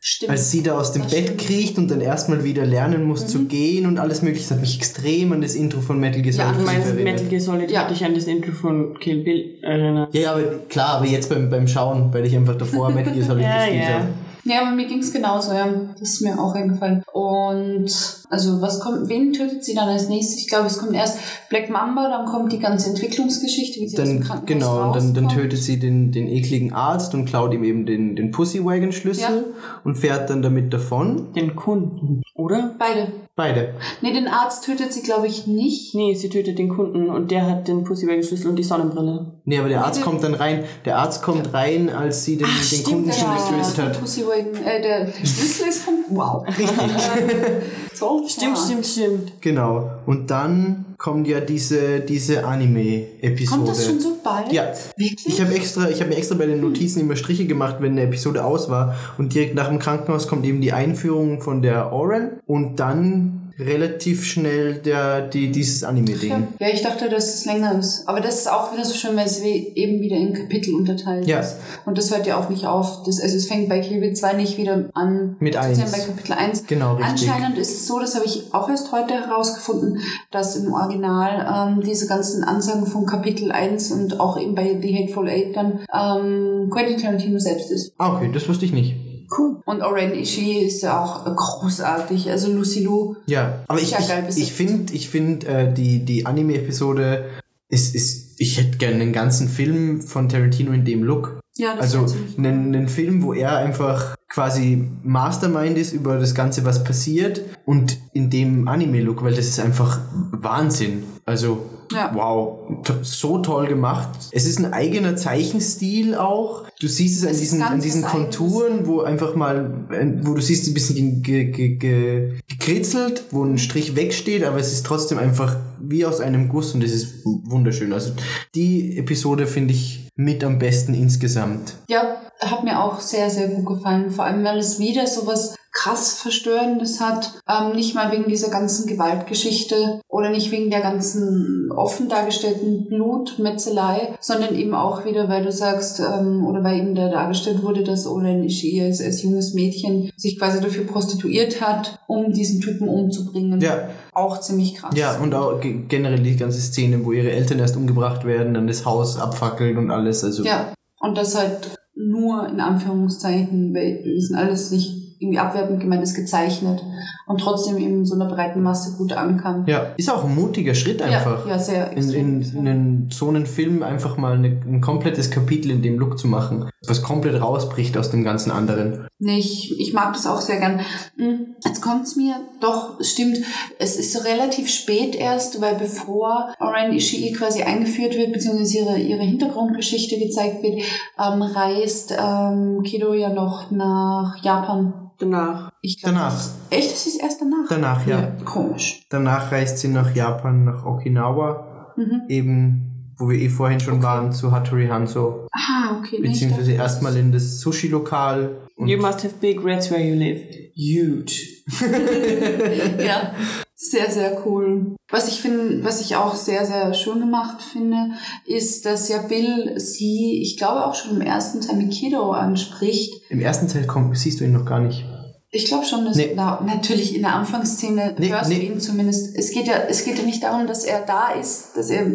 Stimmt. 0.00 0.30
Als 0.30 0.50
sie 0.52 0.62
da 0.62 0.78
aus 0.78 0.92
dem 0.92 1.02
Das 1.02 1.10
Bett 1.12 1.24
stimmt. 1.24 1.40
kriecht 1.40 1.76
und 1.78 1.90
dann 1.90 2.00
erstmal 2.00 2.44
wieder 2.44 2.64
lernen 2.64 3.02
muss 3.02 3.26
zu 3.26 3.46
gehen 3.46 3.84
und 3.86 3.98
alles 3.98 4.22
mögliche. 4.22 4.44
Das 4.44 4.52
hat 4.52 4.60
mich 4.60 4.76
extrem 4.78 5.32
an 5.32 5.40
das 5.40 5.54
Intro 5.56 5.80
von 5.80 5.98
Metal 5.98 6.22
Gear 6.22 6.34
Ja, 6.34 6.44
Solid 6.54 6.60
Du 6.60 6.66
5 6.66 6.84
meinst. 6.84 6.94
Metal 7.04 7.26
Gear 7.26 7.40
Solid 7.40 7.70
Ja. 7.70 7.80
hat 7.80 7.90
dich 7.90 8.04
an 8.04 8.14
das 8.14 8.24
Intro 8.24 8.52
von 8.52 8.96
Kill 9.00 9.24
Bill 9.24 9.58
erinnert. 9.62 10.14
Ja, 10.14 10.20
ja, 10.20 10.32
aber 10.34 10.42
klar, 10.68 10.88
aber 10.98 11.06
jetzt 11.06 11.28
beim, 11.28 11.50
beim 11.50 11.66
Schauen, 11.66 12.12
weil 12.14 12.24
ich 12.26 12.36
einfach 12.36 12.56
davor 12.56 12.90
Metal 12.90 13.12
Gear 13.12 13.26
Solid 13.26 13.42
Ja, 13.44 13.58
gespielt 13.64 13.82
ja. 13.82 13.88
habe. 13.94 14.04
Ja, 14.48 14.62
aber 14.62 14.74
mir 14.74 14.86
ging's 14.86 15.12
genauso, 15.12 15.52
ja. 15.52 15.68
Das 15.98 16.08
ist 16.08 16.22
mir 16.22 16.38
auch 16.40 16.54
eingefallen. 16.54 17.02
Und 17.12 17.90
also 18.30 18.60
was 18.62 18.80
kommt, 18.80 19.08
wen 19.08 19.32
tötet 19.32 19.62
sie 19.64 19.74
dann 19.74 19.88
als 19.88 20.08
nächstes? 20.08 20.38
Ich 20.40 20.48
glaube, 20.48 20.66
es 20.66 20.78
kommt 20.78 20.94
erst 20.94 21.18
Black 21.50 21.68
Mamba, 21.70 22.08
dann 22.08 22.26
kommt 22.26 22.52
die 22.52 22.58
ganze 22.58 22.90
Entwicklungsgeschichte, 22.90 23.80
wie 23.80 23.88
sie 23.88 23.98
aus 23.98 24.08
dem 24.08 24.18
Dann, 24.20 24.26
Krankenhaus 24.26 24.46
genau, 24.46 24.86
und 24.86 24.96
dann, 24.96 25.14
dann 25.14 25.28
tötet 25.28 25.58
sie 25.58 25.78
den, 25.78 26.12
den 26.12 26.26
ekligen 26.28 26.72
Arzt 26.72 27.14
und 27.14 27.26
klaut 27.26 27.52
ihm 27.52 27.64
eben 27.64 27.84
den, 27.86 28.16
den 28.16 28.30
Pussy-Wagon-Schlüssel 28.30 29.22
Ja. 29.22 29.80
und 29.84 29.96
fährt 29.96 30.30
dann 30.30 30.42
damit 30.42 30.72
davon. 30.72 31.32
Den 31.34 31.54
Kunden, 31.54 32.22
oder? 32.34 32.74
Beide. 32.78 33.12
Beide. 33.38 33.72
Nee, 34.00 34.12
den 34.12 34.26
Arzt 34.26 34.64
tötet 34.64 34.92
sie, 34.92 35.00
glaube 35.00 35.28
ich, 35.28 35.46
nicht. 35.46 35.94
Nee, 35.94 36.12
sie 36.16 36.28
tötet 36.28 36.58
den 36.58 36.68
Kunden 36.68 37.08
und 37.08 37.30
der 37.30 37.46
hat 37.46 37.68
den 37.68 37.84
Pussywag-Schlüssel 37.84 38.48
und 38.50 38.56
die 38.56 38.64
Sonnenbrille. 38.64 39.30
Nee, 39.44 39.58
aber 39.60 39.68
der 39.68 39.84
Arzt 39.84 40.00
Nee, 40.00 40.04
kommt 40.04 40.24
dann 40.24 40.34
rein. 40.34 40.64
Der 40.84 40.98
Arzt 40.98 41.22
kommt 41.22 41.54
rein, 41.54 41.88
als 41.88 42.24
sie 42.24 42.36
den, 42.36 42.48
den 42.48 42.64
stimmt, 42.64 42.84
Kunden 42.84 43.12
schon 43.12 43.28
getötet 43.30 43.78
hat. 43.78 44.00
Pussy 44.00 44.26
Wagon, 44.26 44.60
äh, 44.66 44.82
der, 44.82 45.06
Schlüssel 45.12 45.68
ist 45.68 45.82
von, 45.82 45.94
wow. 46.08 46.44
Richtig. 46.48 46.68
so, 47.94 48.24
Stimmt, 48.26 48.56
ja. 48.56 48.64
stimmt, 48.64 48.86
stimmt. 48.86 49.32
Genau. 49.40 49.88
Und 50.08 50.30
dann 50.30 50.86
kommt 50.96 51.28
ja 51.28 51.38
diese, 51.38 52.00
diese 52.00 52.46
Anime-Episode. 52.46 53.56
Kommt 53.58 53.68
das 53.68 53.84
schon 53.84 54.00
so 54.00 54.16
bald? 54.24 54.50
Ja. 54.50 54.72
Wirklich? 54.96 55.26
Ich 55.26 55.38
habe 55.38 55.54
extra, 55.54 55.90
ich 55.90 56.00
habe 56.00 56.08
mir 56.08 56.16
extra 56.16 56.34
bei 56.34 56.46
den 56.46 56.62
Notizen 56.62 57.00
immer 57.00 57.14
Striche 57.14 57.44
gemacht, 57.44 57.76
wenn 57.80 57.92
eine 57.92 58.04
Episode 58.04 58.42
aus 58.42 58.70
war. 58.70 58.94
Und 59.18 59.34
direkt 59.34 59.54
nach 59.54 59.68
dem 59.68 59.78
Krankenhaus 59.78 60.26
kommt 60.26 60.46
eben 60.46 60.62
die 60.62 60.72
Einführung 60.72 61.42
von 61.42 61.60
der 61.60 61.92
Oren 61.92 62.40
und 62.46 62.80
dann 62.80 63.37
relativ 63.58 64.24
schnell 64.24 64.74
der, 64.74 65.22
die, 65.28 65.50
dieses 65.50 65.82
Anime-Ding. 65.84 66.30
Ja. 66.30 66.66
ja, 66.68 66.72
ich 66.72 66.82
dachte, 66.82 67.08
dass 67.08 67.34
es 67.34 67.44
länger 67.44 67.78
ist. 67.78 68.06
Aber 68.06 68.20
das 68.20 68.36
ist 68.40 68.50
auch 68.50 68.72
wieder 68.72 68.84
so 68.84 68.94
schön, 68.94 69.16
weil 69.16 69.26
es 69.26 69.42
wie- 69.42 69.72
eben 69.74 70.00
wieder 70.00 70.16
in 70.16 70.32
Kapitel 70.32 70.74
unterteilt 70.74 71.26
Ja. 71.26 71.40
ist. 71.40 71.56
Und 71.84 71.98
das 71.98 72.14
hört 72.14 72.26
ja 72.26 72.38
auch 72.38 72.48
nicht 72.50 72.66
auf. 72.66 73.02
Das, 73.04 73.20
also 73.20 73.36
es 73.36 73.46
fängt 73.46 73.68
bei 73.68 73.80
Bill 73.80 74.12
2 74.12 74.34
nicht 74.34 74.58
wieder 74.58 74.88
an. 74.94 75.36
Mit 75.40 75.54
sozusagen 75.54 75.80
eins. 75.82 75.92
bei 75.92 75.98
Kapitel 75.98 76.32
1. 76.32 76.66
Genau, 76.66 76.94
richtig. 76.94 77.30
Anscheinend 77.30 77.58
ist 77.58 77.70
es 77.74 77.86
so, 77.86 77.98
das 77.98 78.14
habe 78.14 78.26
ich 78.26 78.44
auch 78.52 78.68
erst 78.68 78.92
heute 78.92 79.14
herausgefunden, 79.14 80.00
dass 80.30 80.56
im 80.56 80.72
Original 80.72 81.74
ähm, 81.78 81.82
diese 81.84 82.06
ganzen 82.06 82.44
Ansagen 82.44 82.86
von 82.86 83.06
Kapitel 83.06 83.50
1 83.50 83.90
und 83.92 84.20
auch 84.20 84.38
eben 84.40 84.54
bei 84.54 84.78
The 84.80 84.94
Hateful 84.96 85.28
Eight 85.28 85.56
dann 85.56 85.80
ähm, 85.92 86.70
Quentin 86.70 86.98
Tarantino 87.00 87.38
selbst 87.38 87.70
ist. 87.70 87.92
Ah, 87.98 88.14
okay, 88.16 88.30
das 88.32 88.48
wusste 88.48 88.64
ich 88.64 88.72
nicht. 88.72 88.94
Cool. 89.36 89.60
Und 89.64 89.82
Oren 89.82 90.12
Ishii 90.14 90.66
ist 90.66 90.82
ja 90.82 91.02
auch 91.02 91.24
großartig. 91.24 92.30
Also 92.30 92.52
Lucy 92.52 92.80
Liu. 92.80 93.16
Ja, 93.26 93.64
aber 93.68 93.80
ich, 93.80 93.94
ich, 94.36 94.52
finde, 94.52 94.92
ich 94.92 95.08
find, 95.08 95.44
äh, 95.44 95.72
die, 95.72 96.04
die 96.04 96.26
Anime-Episode 96.26 97.26
ist, 97.68 97.94
ist, 97.94 98.40
ich 98.40 98.58
hätte 98.58 98.78
gerne 98.78 99.02
einen 99.02 99.12
ganzen 99.12 99.48
Film 99.48 100.00
von 100.00 100.28
Tarantino 100.28 100.72
in 100.72 100.84
dem 100.84 101.02
Look. 101.02 101.40
Ja, 101.56 101.74
das 101.74 101.94
Also 101.94 102.14
einen, 102.36 102.74
einen 102.74 102.88
Film, 102.88 103.22
wo 103.22 103.34
er 103.34 103.56
einfach 103.58 104.14
quasi 104.28 104.88
Mastermind 105.02 105.76
ist 105.76 105.92
über 105.92 106.18
das 106.18 106.34
Ganze, 106.34 106.64
was 106.64 106.84
passiert 106.84 107.42
und 107.66 107.98
in 108.12 108.30
dem 108.30 108.68
Anime-Look, 108.68 109.22
weil 109.22 109.34
das 109.34 109.46
ist 109.46 109.58
einfach 109.60 110.00
Wahnsinn. 110.30 111.02
Also, 111.24 111.66
Ja. 111.92 112.12
wow, 112.14 112.58
so 113.02 113.38
toll 113.38 113.66
gemacht. 113.66 114.10
Es 114.32 114.46
ist 114.46 114.58
ein 114.58 114.72
eigener 114.72 115.16
Zeichenstil 115.16 116.14
auch. 116.14 116.64
Du 116.80 116.86
siehst 116.86 117.18
es 117.18 117.24
an 117.24 117.30
Es 117.30 117.36
ist 117.36 117.52
diesen, 117.52 117.62
an 117.62 117.80
diesen. 117.80 118.02
Konturen, 118.02 118.86
wo 118.86 119.00
einfach 119.00 119.34
mal, 119.34 119.86
wo 120.22 120.34
du 120.34 120.40
siehst, 120.40 120.68
ein 120.68 120.74
bisschen 120.74 121.22
ge, 121.22 121.46
ge, 121.46 121.76
ge, 121.76 122.38
gekritzelt, 122.48 123.24
wo 123.30 123.44
ein 123.44 123.58
Strich 123.58 123.96
wegsteht, 123.96 124.44
aber 124.44 124.58
es 124.58 124.72
ist 124.72 124.86
trotzdem 124.86 125.18
einfach 125.18 125.56
wie 125.80 126.04
aus 126.04 126.20
einem 126.20 126.48
Guss 126.48 126.74
und 126.74 126.82
es 126.84 126.92
ist 126.92 127.24
wunderschön. 127.24 127.92
Also 127.92 128.12
die 128.54 128.98
Episode 128.98 129.46
finde 129.46 129.74
ich 129.74 130.08
mit 130.16 130.42
am 130.44 130.58
besten 130.58 130.94
insgesamt. 130.94 131.76
Ja, 131.88 132.16
hat 132.40 132.64
mir 132.64 132.82
auch 132.82 133.00
sehr, 133.00 133.30
sehr 133.30 133.48
gut 133.48 133.66
gefallen. 133.66 134.10
Vor 134.10 134.24
allem, 134.24 134.44
weil 134.44 134.58
es 134.58 134.78
wieder 134.78 135.06
so 135.06 135.26
was 135.26 135.54
krass 135.70 136.14
Verstörendes 136.14 137.00
hat. 137.00 137.34
Ähm, 137.48 137.76
nicht 137.76 137.94
mal 137.94 138.10
wegen 138.10 138.26
dieser 138.28 138.50
ganzen 138.50 138.86
Gewaltgeschichte 138.88 140.00
oder 140.08 140.30
nicht 140.30 140.50
wegen 140.50 140.70
der 140.70 140.80
ganzen 140.80 141.70
offen 141.70 142.08
dargestellten 142.08 142.86
Blutmetzelei, 142.88 144.14
sondern 144.20 144.56
eben 144.56 144.74
auch 144.74 145.04
wieder, 145.04 145.28
weil 145.28 145.44
du 145.44 145.52
sagst, 145.52 146.00
ähm, 146.00 146.44
oder 146.46 146.64
weil 146.64 146.78
eben 146.78 146.94
da 146.94 147.08
dargestellt 147.08 147.62
wurde, 147.62 147.84
dass 147.84 148.06
Olen 148.06 148.42
Ishii 148.42 148.82
als, 148.82 149.00
als 149.00 149.22
junges 149.22 149.54
Mädchen 149.54 150.10
sich 150.16 150.38
quasi 150.38 150.60
dafür 150.60 150.84
prostituiert 150.84 151.60
hat, 151.60 151.98
um 152.08 152.32
diesen 152.32 152.60
Typen 152.60 152.88
umzubringen. 152.88 153.60
Ja. 153.60 153.88
Auch 154.12 154.40
ziemlich 154.40 154.74
krass. 154.74 154.94
Ja, 154.96 155.18
und 155.18 155.34
auch 155.34 155.60
ge- 155.60 155.84
generell 155.88 156.20
die 156.20 156.36
ganze 156.36 156.60
Szene, 156.60 157.04
wo 157.04 157.12
ihre 157.12 157.30
Eltern 157.30 157.58
erst 157.60 157.76
umgebracht 157.76 158.24
werden, 158.24 158.54
dann 158.54 158.66
das 158.66 158.84
Haus 158.84 159.18
abfackelt 159.18 159.76
und 159.76 159.90
alles. 159.92 160.24
Also 160.24 160.42
Ja, 160.44 160.72
und 161.00 161.16
das 161.16 161.36
halt 161.36 161.77
nur 161.98 162.48
in 162.48 162.60
Anführungszeichen, 162.60 163.74
weil 163.74 164.00
wir 164.04 164.20
sind 164.20 164.36
alles 164.36 164.70
nicht 164.70 164.97
irgendwie 165.18 165.38
abwertend 165.38 165.80
gemeint, 165.80 166.02
ist 166.02 166.14
gezeichnet 166.14 166.82
und 167.26 167.40
trotzdem 167.40 167.76
eben 167.76 167.98
in 167.98 168.06
so 168.06 168.14
einer 168.14 168.26
breiten 168.26 168.62
Masse 168.62 168.96
gut 168.96 169.12
ankam. 169.12 169.64
Ja, 169.66 169.92
ist 169.96 170.10
auch 170.10 170.24
ein 170.24 170.34
mutiger 170.34 170.74
Schritt 170.74 171.02
einfach. 171.02 171.44
Ja, 171.46 171.52
ja 171.52 171.58
sehr 171.58 171.92
In, 171.92 172.10
in, 172.10 172.42
in 172.42 172.68
einen, 172.68 173.10
so 173.10 173.28
einen 173.28 173.46
Film 173.46 173.82
einfach 173.82 174.16
mal 174.16 174.34
eine, 174.34 174.48
ein 174.48 174.80
komplettes 174.80 175.30
Kapitel 175.30 175.70
in 175.70 175.82
dem 175.82 175.98
Look 175.98 176.18
zu 176.18 176.26
machen, 176.26 176.70
was 176.86 177.02
komplett 177.02 177.40
rausbricht 177.40 177.96
aus 177.98 178.10
dem 178.10 178.24
ganzen 178.24 178.50
anderen. 178.50 179.08
Nee, 179.18 179.38
ich, 179.38 179.78
ich 179.78 179.92
mag 179.92 180.12
das 180.12 180.26
auch 180.26 180.40
sehr 180.40 180.58
gern. 180.58 180.80
Hm, 181.16 181.56
Jetzt 181.64 181.82
kommt's 181.82 182.16
mir, 182.16 182.36
doch, 182.60 182.98
es 183.00 183.10
stimmt, 183.10 183.38
es 183.78 183.96
ist 183.96 184.12
so 184.12 184.20
relativ 184.20 184.70
spät 184.70 185.14
erst, 185.14 185.60
weil 185.60 185.74
bevor 185.74 186.54
Oren 186.60 186.92
Ishii 186.92 187.32
quasi 187.32 187.62
eingeführt 187.62 188.16
wird, 188.16 188.32
beziehungsweise 188.32 188.78
ihre, 188.78 188.98
ihre 188.98 189.22
Hintergrundgeschichte 189.22 190.18
gezeigt 190.18 190.62
wird, 190.62 190.80
ähm, 191.18 191.42
reist 191.42 192.16
ähm, 192.18 192.82
Kido 192.84 193.12
ja 193.12 193.28
noch 193.30 193.70
nach 193.70 194.42
Japan. 194.42 195.07
Danach. 195.18 195.72
Ich 195.82 196.00
glaub, 196.00 196.14
Danach. 196.14 196.32
das- 196.32 196.54
Echt, 196.70 196.92
das 196.92 197.06
ist 197.06 197.20
erst 197.22 197.40
danach? 197.40 197.68
Danach, 197.68 198.06
ja. 198.06 198.32
Komisch. 198.44 199.06
Danach 199.10 199.50
reist 199.52 199.78
sie 199.78 199.88
nach 199.88 200.14
Japan, 200.14 200.64
nach 200.64 200.84
Okinawa, 200.86 201.92
Mhm. 201.96 202.22
eben, 202.28 203.14
wo 203.18 203.28
wir 203.28 203.38
eh 203.38 203.48
vorhin 203.48 203.80
schon 203.80 204.00
waren, 204.02 204.32
zu 204.32 204.52
Hattori 204.52 204.86
Hanzo. 204.86 205.48
Ah, 205.52 205.98
okay. 205.98 206.20
Beziehungsweise 206.22 206.72
erstmal 206.72 207.16
in 207.16 207.32
das 207.32 207.58
Sushi-Lokal. 207.60 208.58
You 208.76 208.96
must 208.98 209.24
have 209.24 209.34
big 209.40 209.64
reds 209.64 209.90
where 209.90 210.00
you 210.00 210.14
live. 210.14 210.40
Huge. 210.76 211.34
Ja, 213.04 213.32
sehr, 213.74 214.10
sehr 214.10 214.42
cool. 214.46 214.96
Was 215.10 215.28
ich 215.28 215.40
finde, 215.40 215.82
was 215.84 216.00
ich 216.00 216.16
auch 216.16 216.34
sehr, 216.34 216.64
sehr 216.66 216.92
schön 216.94 217.20
gemacht 217.20 217.62
finde, 217.62 218.10
ist, 218.46 218.84
dass 218.86 219.08
ja 219.08 219.18
Bill 219.22 219.74
sie, 219.78 220.40
ich 220.42 220.56
glaube 220.58 220.84
auch 220.86 220.94
schon 220.94 221.16
im 221.16 221.20
ersten 221.22 221.60
Teil 221.60 221.76
mit 221.76 221.90
Kido 221.92 222.30
anspricht. 222.32 223.14
Im 223.30 223.40
ersten 223.40 223.68
Teil 223.68 223.86
kommt, 223.86 224.16
siehst 224.16 224.40
du 224.40 224.44
ihn 224.44 224.52
noch 224.52 224.64
gar 224.64 224.80
nicht. 224.80 225.04
Ich 225.50 225.64
glaube 225.66 225.84
schon, 225.86 226.04
dass 226.04 226.16
Nee. 226.16 226.32
na, 226.36 226.60
natürlich 226.66 227.14
in 227.16 227.22
der 227.22 227.34
Anfangsszene 227.34 228.14
Nee, 228.18 228.28
hörst 228.30 228.50
nee. 228.50 228.56
du 228.58 228.66
ihn 228.66 228.80
zumindest. 228.80 229.34
Es 229.36 229.50
geht 229.50 229.66
ja, 229.66 229.74
es 229.88 230.04
geht 230.04 230.18
ja 230.18 230.24
nicht 230.24 230.42
darum, 230.42 230.66
dass 230.66 230.84
er 230.84 231.00
da 231.06 231.30
ist, 231.30 231.70
dass 231.74 231.88
er, 231.88 232.06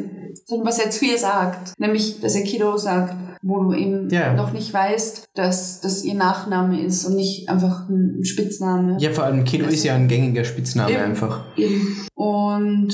sondern 0.46 0.68
was 0.68 0.78
er 0.80 0.92
zu 0.92 1.06
ihr 1.06 1.18
sagt. 1.18 1.74
Nämlich, 1.80 2.20
dass 2.22 2.36
er 2.36 2.44
Kido 2.44 2.78
sagt, 2.78 3.16
wo 3.42 3.64
du 3.64 3.74
eben 3.74 4.08
Ja, 4.10 4.34
noch 4.36 4.54
nicht 4.54 4.72
weißt, 4.72 5.26
dass 5.34 5.82
das 5.82 6.04
ihr 6.04 6.14
Nachname 6.14 6.80
ist 6.82 7.06
und 7.06 7.16
nicht 7.16 7.50
einfach 7.50 7.90
ein 7.90 8.24
Spitzname. 8.24 8.98
Ja, 9.00 9.12
vor 9.12 9.24
allem 9.24 9.44
Kido 9.46 9.66
ist 9.66 9.84
ja 9.84 9.96
ein 9.96 10.08
gängiger 10.08 10.46
Spitzname 10.46 10.92
Eben. 10.94 11.02
einfach. 11.04 11.44
Eben. 11.58 12.06
Und 12.14 12.94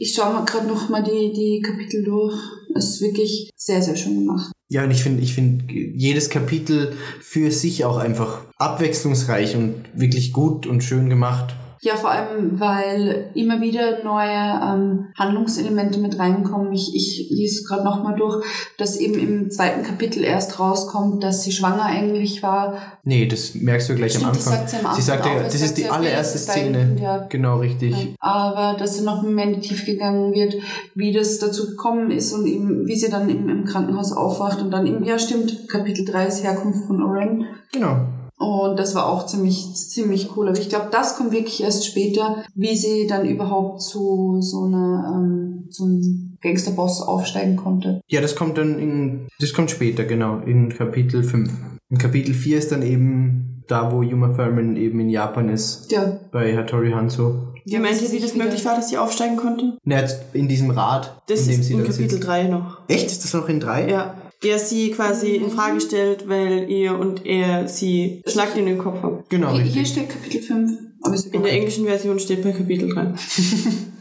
ich 0.00 0.12
schaue 0.14 0.34
mal 0.34 0.44
gerade 0.44 0.66
noch 0.66 0.88
mal 0.88 1.02
die, 1.04 1.32
die 1.32 1.62
Kapitel 1.64 2.02
durch. 2.04 2.34
Es 2.74 2.90
ist 2.90 3.00
wirklich 3.02 3.50
sehr, 3.56 3.80
sehr 3.80 3.96
schön 3.96 4.16
gemacht. 4.26 4.50
Ja, 4.68 4.82
und 4.82 4.90
ich 4.90 5.02
finde, 5.02 5.22
ich 5.22 5.34
finde 5.34 5.72
jedes 5.72 6.28
Kapitel 6.28 6.96
für 7.20 7.52
sich 7.52 7.84
auch 7.84 7.98
einfach 7.98 8.42
abwechslungsreich 8.56 9.54
und 9.54 9.84
wirklich 9.94 10.32
gut 10.32 10.66
und 10.66 10.82
schön 10.82 11.08
gemacht. 11.08 11.54
Ja, 11.86 11.94
vor 11.94 12.10
allem, 12.10 12.58
weil 12.58 13.30
immer 13.34 13.60
wieder 13.60 14.02
neue 14.02 14.26
ähm, 14.28 15.06
Handlungselemente 15.16 16.00
mit 16.00 16.18
reinkommen. 16.18 16.72
Ich, 16.72 16.96
ich 16.96 17.30
lese 17.30 17.62
gerade 17.62 17.84
nochmal 17.84 18.16
durch, 18.16 18.44
dass 18.76 18.96
eben 18.96 19.14
im 19.20 19.50
zweiten 19.52 19.84
Kapitel 19.84 20.24
erst 20.24 20.58
rauskommt, 20.58 21.22
dass 21.22 21.44
sie 21.44 21.52
schwanger 21.52 21.84
eigentlich 21.84 22.42
war. 22.42 22.76
Nee, 23.04 23.28
das 23.28 23.54
merkst 23.54 23.88
du 23.88 23.94
gleich 23.94 24.14
Stimmt, 24.14 24.26
am 24.26 24.32
das 24.32 24.48
Anfang. 24.48 24.58
sagt 24.58 24.70
sie 24.70 24.76
am 24.78 24.86
Anfang 24.86 25.00
sie 25.00 25.06
sagt 25.06 25.26
ja, 25.26 25.32
auch. 25.32 25.42
das 25.44 25.52
Das 25.52 25.62
ist 25.62 25.78
die 25.78 25.88
allererste 25.88 26.38
das 26.38 26.48
Szene. 26.48 26.78
Kind, 26.78 27.00
ja. 27.00 27.26
Genau, 27.28 27.58
richtig. 27.58 28.16
Aber 28.18 28.76
dass 28.76 28.96
sie 28.96 29.04
noch 29.04 29.22
mehr 29.22 29.44
in 29.44 29.60
die 29.60 29.68
Tiefe 29.68 29.86
gegangen 29.86 30.34
wird, 30.34 30.56
wie 30.96 31.12
das 31.12 31.38
dazu 31.38 31.68
gekommen 31.68 32.10
ist 32.10 32.32
und 32.32 32.46
eben, 32.46 32.88
wie 32.88 32.96
sie 32.96 33.10
dann 33.10 33.28
im, 33.28 33.48
im 33.48 33.64
Krankenhaus 33.64 34.10
aufwacht 34.12 34.60
und 34.60 34.72
dann 34.72 34.88
eben, 34.88 35.04
ja 35.04 35.20
stimmt, 35.20 35.68
Kapitel 35.68 36.04
3 36.04 36.26
ist 36.26 36.42
Herkunft 36.42 36.84
von 36.88 37.00
Oren. 37.00 37.46
Genau. 37.72 38.00
Und 38.38 38.78
das 38.78 38.94
war 38.94 39.06
auch 39.06 39.26
ziemlich, 39.26 39.74
ziemlich 39.74 40.36
cool. 40.36 40.48
Aber 40.48 40.58
ich 40.58 40.68
glaube, 40.68 40.88
das 40.92 41.16
kommt 41.16 41.32
wirklich 41.32 41.62
erst 41.62 41.86
später, 41.86 42.44
wie 42.54 42.76
sie 42.76 43.06
dann 43.06 43.26
überhaupt 43.26 43.80
zu 43.80 44.38
so 44.42 44.64
einer, 44.64 45.12
ähm, 45.16 45.66
so 45.70 45.84
einem 45.84 46.36
Gangsterboss 46.42 47.00
aufsteigen 47.02 47.56
konnte. 47.56 48.00
Ja, 48.08 48.20
das 48.20 48.36
kommt 48.36 48.58
dann 48.58 48.78
in, 48.78 49.28
das 49.40 49.52
kommt 49.54 49.70
später, 49.70 50.04
genau, 50.04 50.38
in 50.40 50.68
Kapitel 50.68 51.22
5. 51.22 51.50
In 51.88 51.98
Kapitel 51.98 52.34
4 52.34 52.58
ist 52.58 52.72
dann 52.72 52.82
eben 52.82 53.64
da, 53.68 53.90
wo 53.92 54.02
Yuma 54.02 54.28
Thurman 54.28 54.76
eben 54.76 55.00
in 55.00 55.08
Japan 55.08 55.48
ist, 55.48 55.90
Ja. 55.90 56.18
bei 56.30 56.56
Hattori 56.56 56.90
Hanzo. 56.92 57.54
Wie 57.64 57.78
meint 57.78 58.00
ihr, 58.00 58.12
wie 58.12 58.20
das 58.20 58.36
möglich 58.36 58.64
war, 58.64 58.76
dass 58.76 58.90
sie 58.90 58.98
aufsteigen 58.98 59.36
konnte? 59.36 59.76
Na, 59.82 59.98
jetzt 60.00 60.20
in 60.34 60.46
diesem 60.46 60.70
Rad, 60.70 61.20
Das 61.28 61.40
in 61.40 61.46
dem 61.52 61.60
ist 61.60 61.66
sie 61.66 61.72
in 61.72 61.84
Kapitel 61.84 62.10
sitzt. 62.10 62.26
3 62.26 62.44
noch. 62.44 62.78
Echt? 62.86 63.06
Ist 63.06 63.24
das 63.24 63.32
noch 63.34 63.48
in 63.48 63.58
3? 63.60 63.90
Ja. 63.90 64.14
Der 64.42 64.58
sie 64.58 64.90
quasi 64.90 65.36
in 65.36 65.50
Frage 65.50 65.80
stellt, 65.80 66.28
weil 66.28 66.70
ihr 66.70 66.98
und 66.98 67.24
er 67.24 67.68
sie 67.68 68.22
schlagt 68.26 68.56
in 68.56 68.66
den 68.66 68.78
Kopf 68.78 69.02
haben. 69.02 69.24
Genau, 69.28 69.52
Hier, 69.52 69.64
hier 69.64 69.84
steht 69.84 70.10
Kapitel 70.10 70.42
5. 70.42 70.72
Aber 71.02 71.14
ist 71.14 71.32
In 71.32 71.42
der 71.42 71.52
englischen 71.52 71.86
Version 71.86 72.18
steht 72.18 72.42
bei 72.42 72.52
Kapitel 72.52 72.92
3. 72.92 73.14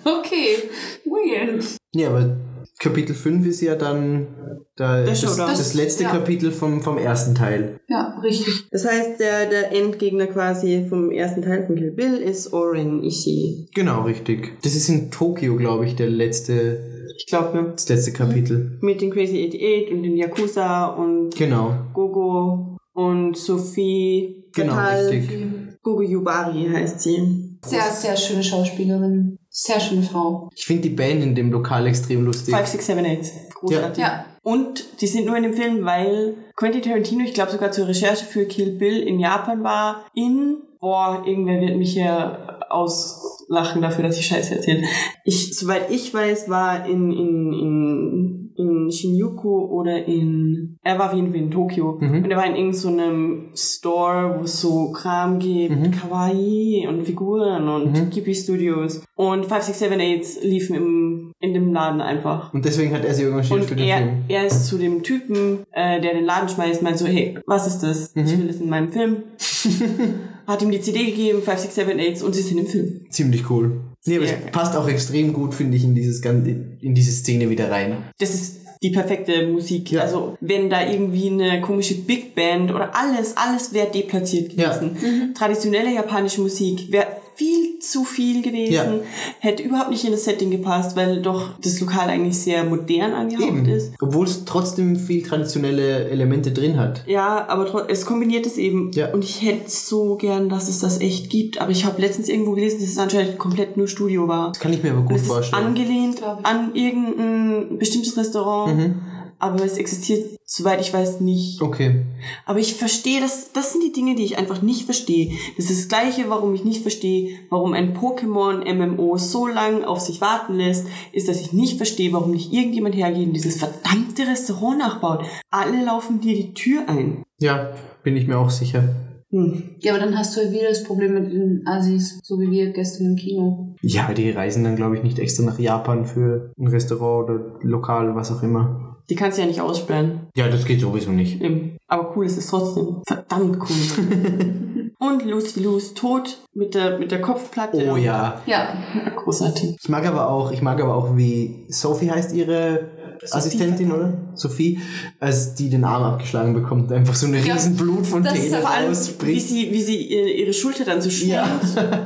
Okay. 0.05 0.57
Weird. 1.05 1.63
Ja, 1.95 2.09
aber 2.09 2.37
Kapitel 2.79 3.15
5 3.15 3.47
ist 3.47 3.61
ja 3.61 3.75
dann 3.75 4.27
da, 4.75 5.03
das, 5.03 5.21
das 5.21 5.73
letzte 5.75 6.03
Ja. 6.03 6.09
Kapitel 6.11 6.51
vom, 6.51 6.81
vom 6.81 6.97
ersten 6.97 7.33
Teil. 7.33 7.79
Ja, 7.87 8.19
richtig. 8.21 8.67
Das 8.71 8.85
heißt, 8.85 9.19
der, 9.19 9.49
der 9.49 9.71
Endgegner 9.71 10.27
quasi 10.27 10.85
vom 10.89 11.09
ersten 11.11 11.41
Teil 11.41 11.65
von 11.65 11.75
Kill 11.75 11.91
Bill 11.91 12.15
ist 12.17 12.51
Oren 12.51 13.01
Ishii. 13.03 13.69
Genau, 13.73 14.01
richtig. 14.03 14.57
Das 14.61 14.75
ist 14.75 14.89
in 14.89 15.09
Tokio, 15.09 15.55
glaube 15.55 15.85
ich, 15.85 15.95
der 15.95 16.09
letzte, 16.09 16.79
Ich 17.17 17.27
glaube, 17.27 17.57
ja. 17.57 17.63
das 17.63 17.87
letzte 17.87 18.11
Kapitel. 18.11 18.77
Mit 18.81 18.99
den 19.01 19.11
Crazy 19.11 19.45
88 19.47 19.91
und 19.93 20.03
den 20.03 20.17
Yakuza 20.17 20.87
und 20.87 21.33
Genau. 21.35 21.73
Gogo 21.93 22.77
und 22.93 23.37
Sophie. 23.37 24.43
Genau, 24.53 24.73
Fatal. 24.73 25.07
richtig. 25.07 25.39
Gogo 25.81 26.01
Yubari 26.01 26.67
heißt 26.73 26.99
sie. 27.01 27.57
Sehr, 27.63 27.83
sehr 27.91 28.15
schöne 28.17 28.43
Schauspielerin. 28.43 29.37
Sehr 29.57 29.79
schöne 29.79 30.03
Frau. 30.03 30.49
Ich 30.53 30.65
finde 30.65 30.89
die 30.89 30.93
Band 30.93 31.23
in 31.23 31.33
dem 31.33 31.49
Lokal 31.49 31.87
extrem 31.87 32.25
lustig. 32.25 32.53
5678. 32.53 33.53
Großartig. 33.53 34.03
Ja. 34.03 34.25
Und 34.43 34.99
die 34.99 35.07
sind 35.07 35.25
nur 35.25 35.37
in 35.37 35.43
dem 35.43 35.53
Film, 35.53 35.85
weil 35.85 36.35
Quentin 36.57 36.81
Tarantino, 36.81 37.23
ich 37.23 37.33
glaube 37.33 37.53
sogar 37.53 37.71
zur 37.71 37.87
Recherche 37.87 38.25
für 38.25 38.45
Kill 38.47 38.71
Bill 38.71 39.01
in 39.01 39.17
Japan 39.17 39.63
war, 39.63 40.07
in, 40.13 40.57
boah, 40.81 41.23
irgendwer 41.25 41.61
wird 41.61 41.77
mich 41.77 41.93
hier 41.93 42.59
auslachen 42.69 43.81
dafür, 43.81 44.03
dass 44.03 44.19
ich 44.19 44.27
Scheiße 44.27 44.55
erzähle. 44.55 44.83
Ich, 45.23 45.57
soweit 45.57 45.89
ich 45.89 46.13
weiß, 46.13 46.49
war 46.49 46.85
in, 46.85 47.13
in, 47.13 47.53
in, 47.53 48.44
in 48.57 48.91
Shinjuku 48.91 49.49
oder 49.65 50.05
in, 50.05 50.77
er 50.83 50.97
war 50.99 51.09
auf 51.09 51.15
jeden 51.15 51.29
Fall 51.31 51.39
in 51.41 51.51
Tokio. 51.51 51.97
Mhm. 51.99 52.23
Und 52.23 52.31
er 52.31 52.37
war 52.37 52.45
in 52.45 52.55
irgendeinem 52.55 53.49
Store, 53.55 54.35
wo 54.39 54.43
es 54.43 54.61
so 54.61 54.91
Kram 54.91 55.39
gibt, 55.39 55.75
Mhm. 55.75 55.91
Kawaii 55.91 56.87
und 56.87 57.03
Figuren 57.03 57.67
und 57.67 57.91
Mhm. 57.93 58.09
Ghibli 58.09 58.33
Studios. 58.35 59.03
Und 59.15 59.45
5678 59.45 60.43
liefen 60.43 60.75
im, 60.75 61.31
in 61.39 61.53
dem 61.53 61.71
Laden 61.73 62.01
einfach. 62.01 62.53
Und 62.53 62.65
deswegen 62.65 62.93
hat 62.93 63.05
er 63.05 63.13
sie 63.13 63.23
engagiert 63.23 63.51
Und 63.59 63.65
für 63.65 63.75
den 63.75 63.87
er, 63.87 63.97
Film. 63.97 64.09
er 64.27 64.45
ist 64.47 64.67
zu 64.67 64.77
dem 64.77 65.03
Typen, 65.03 65.59
äh, 65.71 66.01
der 66.01 66.13
den 66.13 66.25
Laden 66.25 66.49
schmeißt, 66.49 66.81
meint 66.81 66.97
so, 66.97 67.05
hey, 67.05 67.37
was 67.45 67.67
ist 67.67 67.79
das? 67.79 68.11
Ich 68.15 68.23
Mhm. 68.23 68.39
will 68.39 68.47
das 68.47 68.57
in 68.61 68.69
meinem 68.69 68.91
Film. 68.91 69.17
Hat 70.47 70.61
ihm 70.61 70.69
die 70.71 70.79
CD 70.79 71.05
gegeben, 71.05 71.41
5678 71.41 72.23
und 72.25 72.33
sie 72.35 72.41
sind 72.43 72.59
im 72.59 72.67
Film. 72.67 73.01
Ziemlich 73.09 73.49
cool. 73.49 73.81
Nee, 74.05 74.17
aber 74.17 74.25
es 74.25 74.33
passt 74.51 74.75
auch 74.75 74.87
extrem 74.87 75.33
gut, 75.33 75.53
finde 75.53 75.77
ich, 75.77 75.83
in 75.83 75.95
dieses 75.95 76.21
ganze, 76.21 76.51
in 76.81 76.93
diese 76.93 77.11
Szene 77.11 77.49
wieder 77.49 77.71
rein. 77.71 77.97
Das 78.19 78.33
ist 78.33 78.57
die 78.83 78.91
perfekte 78.91 79.47
Musik. 79.47 79.91
Ja. 79.91 80.01
Also 80.01 80.37
wenn 80.41 80.69
da 80.69 80.87
irgendwie 80.87 81.29
eine 81.29 81.61
komische 81.61 81.95
Big 81.95 82.35
Band 82.35 82.71
oder 82.71 82.95
alles, 82.95 83.35
alles 83.35 83.73
wäre 83.73 83.89
deplatziert 83.91 84.53
Ja. 84.53 84.73
gewesen. 84.77 85.33
Traditionelle 85.33 85.93
japanische 85.93 86.41
Musik 86.41 86.91
wäre 86.91 87.07
viel 87.35 87.79
zu 87.79 88.03
viel 88.03 88.41
gewesen, 88.41 88.73
Ja. 88.73 88.93
hätte 89.39 89.61
überhaupt 89.63 89.89
nicht 89.91 90.03
in 90.05 90.11
das 90.11 90.23
Setting 90.23 90.49
gepasst, 90.51 90.95
weil 90.95 91.21
doch 91.21 91.49
das 91.61 91.79
Lokal 91.81 92.09
eigentlich 92.09 92.37
sehr 92.39 92.63
modern 92.63 93.13
angehaucht 93.13 93.67
ist. 93.67 93.93
Obwohl 94.01 94.25
es 94.25 94.45
trotzdem 94.45 94.95
viel 94.95 95.21
traditionelle 95.21 96.09
Elemente 96.09 96.51
drin 96.51 96.77
hat. 96.79 97.03
Ja, 97.07 97.45
aber 97.47 97.89
es 97.89 98.05
kombiniert 98.05 98.45
es 98.45 98.57
eben. 98.57 98.91
Ja. 98.93 99.13
Und 99.13 99.23
ich 99.23 99.41
hätte 99.41 99.69
so 99.69 100.15
gern, 100.15 100.49
dass 100.49 100.69
es 100.69 100.79
das 100.79 100.99
echt 101.01 101.29
gibt. 101.29 101.59
Aber 101.61 101.71
ich 101.71 101.85
habe 101.85 102.01
letztens 102.01 102.29
irgendwo 102.29 102.51
gelesen, 102.53 102.79
dass 102.79 102.89
es 102.89 102.97
anscheinend 102.97 103.37
komplett 103.37 103.77
nur 103.77 103.87
Studio 103.87 104.27
war. 104.27 104.49
Das 104.49 104.59
kann 104.59 104.73
ich 104.73 104.81
mir 104.81 104.91
aber 104.91 105.01
gut 105.01 105.17
es 105.17 105.23
ist 105.23 105.27
vorstellen. 105.27 105.63
angelehnt 105.65 106.21
an 106.43 106.73
irgendein 106.73 107.77
bestimmtes 107.77 108.17
Restaurant. 108.17 108.77
Mhm. 108.77 108.95
Aber 109.37 109.63
es 109.63 109.77
existiert, 109.77 110.39
soweit 110.45 110.79
ich 110.81 110.93
weiß, 110.93 111.19
nicht. 111.19 111.61
Okay. 111.61 112.05
Aber 112.45 112.59
ich 112.59 112.75
verstehe, 112.75 113.19
das, 113.19 113.51
das 113.51 113.73
sind 113.73 113.83
die 113.83 113.91
Dinge, 113.91 114.15
die 114.15 114.23
ich 114.23 114.37
einfach 114.37 114.61
nicht 114.61 114.85
verstehe. 114.85 115.31
Das 115.57 115.69
ist 115.69 115.81
das 115.81 115.87
Gleiche, 115.89 116.29
warum 116.29 116.53
ich 116.53 116.63
nicht 116.63 116.81
verstehe, 116.81 117.37
warum 117.49 117.73
ein 117.73 117.95
Pokémon-MMO 117.95 119.17
so 119.17 119.47
lang 119.47 119.83
auf 119.83 119.99
sich 119.99 120.21
warten 120.21 120.55
lässt, 120.55 120.87
ist, 121.11 121.27
dass 121.27 121.41
ich 121.41 121.53
nicht 121.53 121.77
verstehe, 121.77 122.13
warum 122.13 122.31
nicht 122.31 122.53
irgendjemand 122.53 122.95
hergeht 122.95 123.27
und 123.27 123.33
dieses 123.33 123.57
verdammte 123.57 124.27
Restaurant 124.27 124.79
nachbaut. 124.79 125.25
Alle 125.51 125.83
laufen 125.83 126.21
dir 126.21 126.35
die 126.35 126.53
Tür 126.53 126.87
ein. 126.87 127.23
Ja, 127.39 127.73
bin 128.03 128.15
ich 128.15 128.27
mir 128.27 128.37
auch 128.37 128.49
sicher. 128.49 128.95
Hm. 129.31 129.75
Ja, 129.79 129.93
aber 129.93 130.05
dann 130.05 130.17
hast 130.17 130.37
du 130.37 130.41
ja 130.41 130.51
wieder 130.51 130.69
das 130.69 130.85
Problem 130.85 131.13
mit 131.13 131.33
den 131.33 131.67
Assis, 131.67 132.19
so 132.23 132.39
wie 132.39 132.49
wir 132.49 132.71
gestern 132.71 133.07
im 133.07 133.15
Kino. 133.17 133.75
Ja, 133.81 134.13
die 134.13 134.29
reisen 134.29 134.63
dann, 134.63 134.77
glaube 134.77 134.95
ich, 134.95 135.03
nicht 135.03 135.19
extra 135.19 135.43
nach 135.43 135.59
Japan 135.59 136.05
für 136.05 136.53
ein 136.57 136.67
Restaurant 136.67 137.29
oder 137.29 137.59
Lokal, 137.61 138.15
was 138.15 138.31
auch 138.31 138.43
immer. 138.43 138.84
Die 139.09 139.15
kannst 139.15 139.37
du 139.37 139.41
ja 139.43 139.47
nicht 139.47 139.61
aussperren. 139.61 140.27
Ja, 140.35 140.49
das 140.49 140.65
geht 140.65 140.81
sowieso 140.81 141.11
nicht. 141.11 141.41
Eben. 141.41 141.77
Aber 141.87 142.15
cool 142.15 142.25
ist 142.25 142.37
es 142.37 142.47
trotzdem. 142.47 143.01
Verdammt 143.07 143.59
cool. 143.61 144.91
und 144.99 145.25
Lucy 145.25 145.59
Lous 145.61 145.93
tot 145.93 146.39
mit 146.55 146.73
der, 146.73 146.97
mit 146.97 147.11
der 147.11 147.21
Kopfplatte. 147.21 147.91
Oh 147.91 147.97
ja. 147.97 148.41
Ja, 148.45 148.73
Großartig. 149.15 149.75
Ich 149.81 149.89
mag 149.89 150.05
aber 150.07 150.29
auch, 150.29 150.51
ich 150.51 150.61
mag 150.61 150.81
aber 150.81 150.95
auch, 150.95 151.15
wie 151.17 151.65
Sophie 151.67 152.09
heißt 152.09 152.33
ihre 152.33 152.87
Assistentin, 153.31 153.91
oder? 153.91 154.13
Sophie, 154.35 154.79
als 155.19 155.55
die 155.55 155.69
den 155.69 155.83
Arm 155.83 156.03
abgeschlagen 156.03 156.53
bekommt, 156.53 156.91
einfach 156.91 157.15
so 157.15 157.27
eine 157.27 157.39
Ja, 157.39 157.53
riesen 157.53 157.75
Blutfontäne 157.75 158.65
allem, 158.67 158.91
wie 158.91 159.39
sie, 159.39 159.71
wie 159.71 159.81
sie 159.81 159.97
ihre, 160.41 160.53
Schulter 160.53 160.85
dann 160.85 161.01
so 161.01 161.09
schwingt. 161.09 161.33
Ja. 161.33 161.47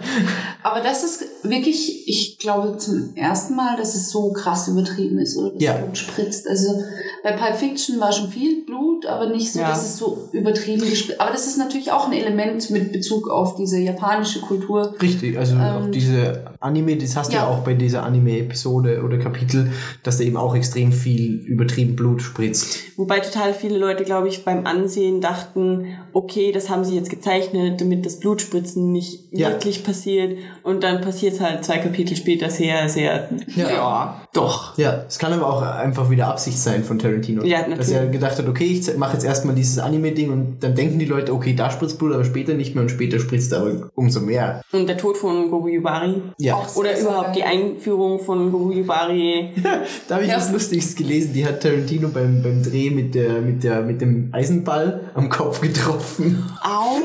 Aber 0.64 0.82
das 0.82 1.04
ist 1.04 1.24
wirklich, 1.44 2.08
ich 2.08 2.38
glaube, 2.40 2.78
zum 2.78 3.16
ersten 3.16 3.56
Mal, 3.56 3.78
dass 3.78 3.96
es 3.96 4.10
so 4.10 4.32
krass 4.32 4.68
übertrieben 4.68 5.20
ist 5.20 5.38
oder 5.38 5.52
dass 5.52 5.62
Ja. 5.62 5.74
Blut 5.74 5.98
spritzt. 5.98 6.48
Also 6.48 6.84
bei 7.24 7.32
Pulp 7.34 7.56
Fiction 7.56 8.00
war 8.00 8.12
schon 8.12 8.30
viel 8.30 8.66
Blut, 8.66 9.06
aber 9.06 9.30
nicht 9.30 9.52
so, 9.52 9.60
Ja. 9.60 9.70
dass 9.70 9.84
es 9.84 9.98
so 9.98 10.30
übertrieben 10.32 10.88
gespritzt. 10.90 11.20
Aber 11.22 11.32
das 11.32 11.48
ist 11.48 11.58
natürlich 11.58 11.92
auch 11.92 12.08
ein 12.08 12.14
Element 12.14 12.70
mit 12.72 12.92
Bezug 12.92 13.30
auf 13.30 13.56
diese 13.56 13.80
japanische 13.80 14.39
Kultur. 14.42 14.94
Richtig, 15.02 15.38
also 15.38 15.56
auch 15.58 15.86
Ähm, 15.86 15.92
diese 15.92 16.46
Anime, 16.62 16.98
das 16.98 17.16
hast 17.16 17.32
du 17.32 17.38
ja 17.38 17.44
ja. 17.44 17.48
auch 17.48 17.60
bei 17.60 17.74
dieser 17.74 18.04
Anime-Episode 18.04 19.02
oder 19.04 19.18
Kapitel, 19.18 19.72
dass 20.04 20.18
da 20.18 20.26
eben 20.26 20.36
auch 20.36 20.56
extrem 20.56 20.92
viel 20.92 21.36
übertrieben 21.46 21.96
Blut 21.96 22.22
spritzt. 22.22 22.80
Wobei 22.98 23.22
total 23.22 23.54
viele 23.54 23.78
Leute, 23.78 24.04
glaube 24.04 24.28
ich, 24.28 24.44
beim 24.44 24.66
Ansehen 24.66 25.22
dachten, 25.22 25.86
okay, 26.12 26.52
das 26.52 26.70
haben 26.70 26.84
sie 26.84 26.96
jetzt 26.96 27.10
gezeichnet, 27.10 27.80
damit 27.80 28.06
das 28.06 28.20
Blutspritzen 28.20 28.92
nicht 28.92 29.30
Ja. 29.32 29.50
wirklich 29.50 29.86
passiert. 29.86 30.38
Und 30.64 30.84
dann 30.84 31.00
passiert 31.00 31.34
es 31.36 31.40
halt 31.40 31.64
zwei 31.64 31.78
Kapitel 31.78 32.18
später 32.18 32.50
sehr, 32.50 32.90
sehr, 32.90 33.30
ja, 33.56 34.22
doch. 34.34 34.78
Ja, 34.78 35.06
es 35.08 35.18
kann 35.18 35.32
aber 35.32 35.48
auch 35.48 35.62
einfach 35.62 36.10
wieder 36.10 36.28
Absicht 36.28 36.60
sein 36.60 36.84
von 36.84 37.00
Tarantino. 37.00 37.44
Ja, 37.44 37.60
Dass 37.60 37.70
natürlich. 37.70 37.94
er 37.96 38.08
gedacht 38.08 38.38
hat, 38.38 38.48
okay, 38.50 38.66
ich 38.66 38.98
mache 38.98 39.14
jetzt 39.14 39.24
erstmal 39.24 39.56
dieses 39.56 39.80
Anime-Ding 39.80 40.30
und 40.32 40.58
dann 40.60 40.76
denken 40.76 41.00
die 41.00 41.06
Leute, 41.06 41.34
okay, 41.34 41.54
da 41.56 41.72
spritzt 41.72 41.98
Blut, 41.98 42.14
aber 42.14 42.26
später 42.26 42.54
nicht 42.54 42.76
mehr 42.76 42.82
und 42.82 42.90
später 42.90 43.18
spritzt 43.20 43.54
er 43.54 43.62
aber 43.62 43.90
umso 43.96 44.20
mehr. 44.20 44.62
Und 44.74 44.88
der 44.88 44.98
Tod 44.98 45.16
von 45.16 45.50
Gogo 45.50 45.70
Yubari. 45.70 46.22
Ja, 46.38 46.49
Sehr, 46.58 46.78
Oder 46.78 47.00
überhaupt 47.00 47.36
die. 47.36 47.44
Einführung 47.44 48.20
von 48.20 48.52
Gogo 48.52 48.72
Yubari. 48.72 49.50
da 50.08 50.16
habe 50.16 50.26
ich 50.26 50.30
Ja. 50.32 50.38
was 50.38 50.52
Lustiges 50.52 50.96
gelesen. 50.96 51.34
Die 51.34 51.46
hat 51.46 51.62
Tarantino 51.62 52.10
beim, 52.10 52.42
beim 52.44 52.62
Dreh 52.64 52.90
mit, 52.90 53.16
der, 53.16 53.42
mit, 53.42 53.64
der, 53.64 53.82
mit 53.82 54.02
dem 54.02 54.30
Eisenball 54.32 55.12
am 55.16 55.30
Kopf 55.30 55.62
getroffen. 55.62 56.44
Au! 56.62 56.98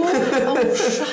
Oh, 0.53 0.57
Scheiße. 0.75 1.05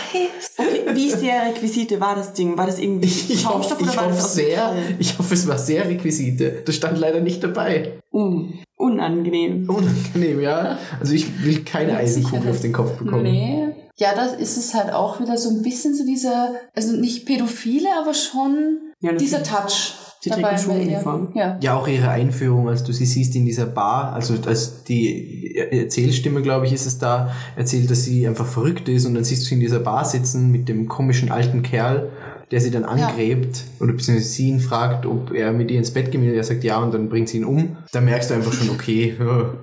Okay, 0.58 0.95
wie 0.95 1.10
sehr 1.10 1.44
Requisite 1.53 1.99
war 1.99 2.16
das 2.16 2.34
Ding? 2.34 2.58
War 2.58 2.66
das 2.66 2.80
irgendwie 2.80 3.08
Ich 3.08 3.45
hoffe, 3.45 3.64
Schaumstoff 3.64 3.82
ich 3.82 3.88
oder 3.88 3.95
war 3.98 4.03
hoffe 4.06 4.16
das 4.16 4.34
sehr, 4.34 4.74
ich 4.99 5.18
hoffe, 5.18 5.34
es 5.34 5.48
war 5.48 5.58
sehr 5.58 5.88
Requisite. 5.88 6.64
Das 6.66 6.76
stand 6.76 6.99
leider 6.99 7.20
nicht 7.22 7.44
dabei. 7.44 7.94
Uh, 8.12 8.44
unangenehm. 8.76 9.70
Unangenehm, 9.70 10.41
ja. 10.41 10.78
Also 10.99 11.14
ich 11.14 11.45
will 11.45 11.64
keine 11.64 11.95
Eisenkugel 11.98 12.52
auf 12.52 12.60
den 12.62 12.74
Kopf 12.74 12.94
bekommen. 12.98 13.24
Nee. 13.24 13.68
Ja, 13.97 14.15
das 14.15 14.34
ist 14.34 14.57
es 14.57 14.73
halt 14.73 14.93
auch 14.93 15.19
wieder 15.19 15.38
so 15.38 15.49
ein 15.49 15.61
bisschen 15.61 15.95
so 15.95 16.05
dieser, 16.05 16.51
also 16.76 16.95
nicht 16.95 17.26
pädophile, 17.26 17.89
aber 17.99 18.13
schon 18.13 18.80
Ja, 19.01 19.13
dieser 19.13 19.43
Touch. 19.43 19.93
Sie 20.23 20.30
trägt. 20.30 20.59
Schuluniform. 20.59 21.31
Ja. 21.34 21.57
Ja, 21.61 21.76
auch 21.76 21.88
ihre 21.88 22.09
Einführung, 22.09 22.69
als 22.69 22.84
du 22.84 22.93
sie 22.93 23.07
siehst 23.07 23.35
in 23.35 23.43
dieser 23.43 23.65
Bar, 23.65 24.13
also 24.13 24.35
als 24.45 24.84
die 24.84 25.55
Erzählstimme, 25.55 26.43
glaube 26.43 26.68
ich, 26.68 26.73
ist 26.73 26.85
es 26.85 26.99
da, 26.99 27.34
erzählt, 27.55 27.89
dass 27.89 28.03
sie 28.03 28.27
einfach 28.27 28.45
verrückt 28.45 28.88
ist 28.88 29.07
und 29.07 29.15
dann 29.15 29.23
siehst 29.23 29.41
du 29.41 29.45
sie 29.47 29.55
in 29.55 29.61
dieser 29.61 29.80
Bar 29.80 30.05
sitzen 30.05 30.51
mit 30.51 30.69
dem 30.69 30.88
komischen 30.88 31.31
alten 31.31 31.63
Kerl, 31.63 32.11
der 32.52 32.60
sie 32.61 32.69
dann 32.72 32.84
angräbt 32.86 33.64
oder 33.80 33.94
beziehungsweise 33.94 34.30
sie 34.30 34.49
ihn 34.49 34.60
fragt, 34.60 35.06
ob 35.06 35.32
er 35.34 35.52
mit 35.53 35.72
ihr 35.72 35.78
ins 35.78 35.91
Bett 35.91 36.11
gehen 36.11 36.22
will. 36.22 36.34
Er 36.34 36.44
sagt 36.44 36.64
ja 36.64 36.78
und 36.80 36.94
dann 36.94 37.07
bringt 37.10 37.30
sie 37.30 37.38
ihn 37.38 37.45
um. 37.45 37.78
Da 37.94 38.02
merkst 38.02 38.30
du 38.30 38.34
einfach 38.36 38.53
schon, 38.53 38.69
okay, 38.69 39.15
Ja. 39.19 39.53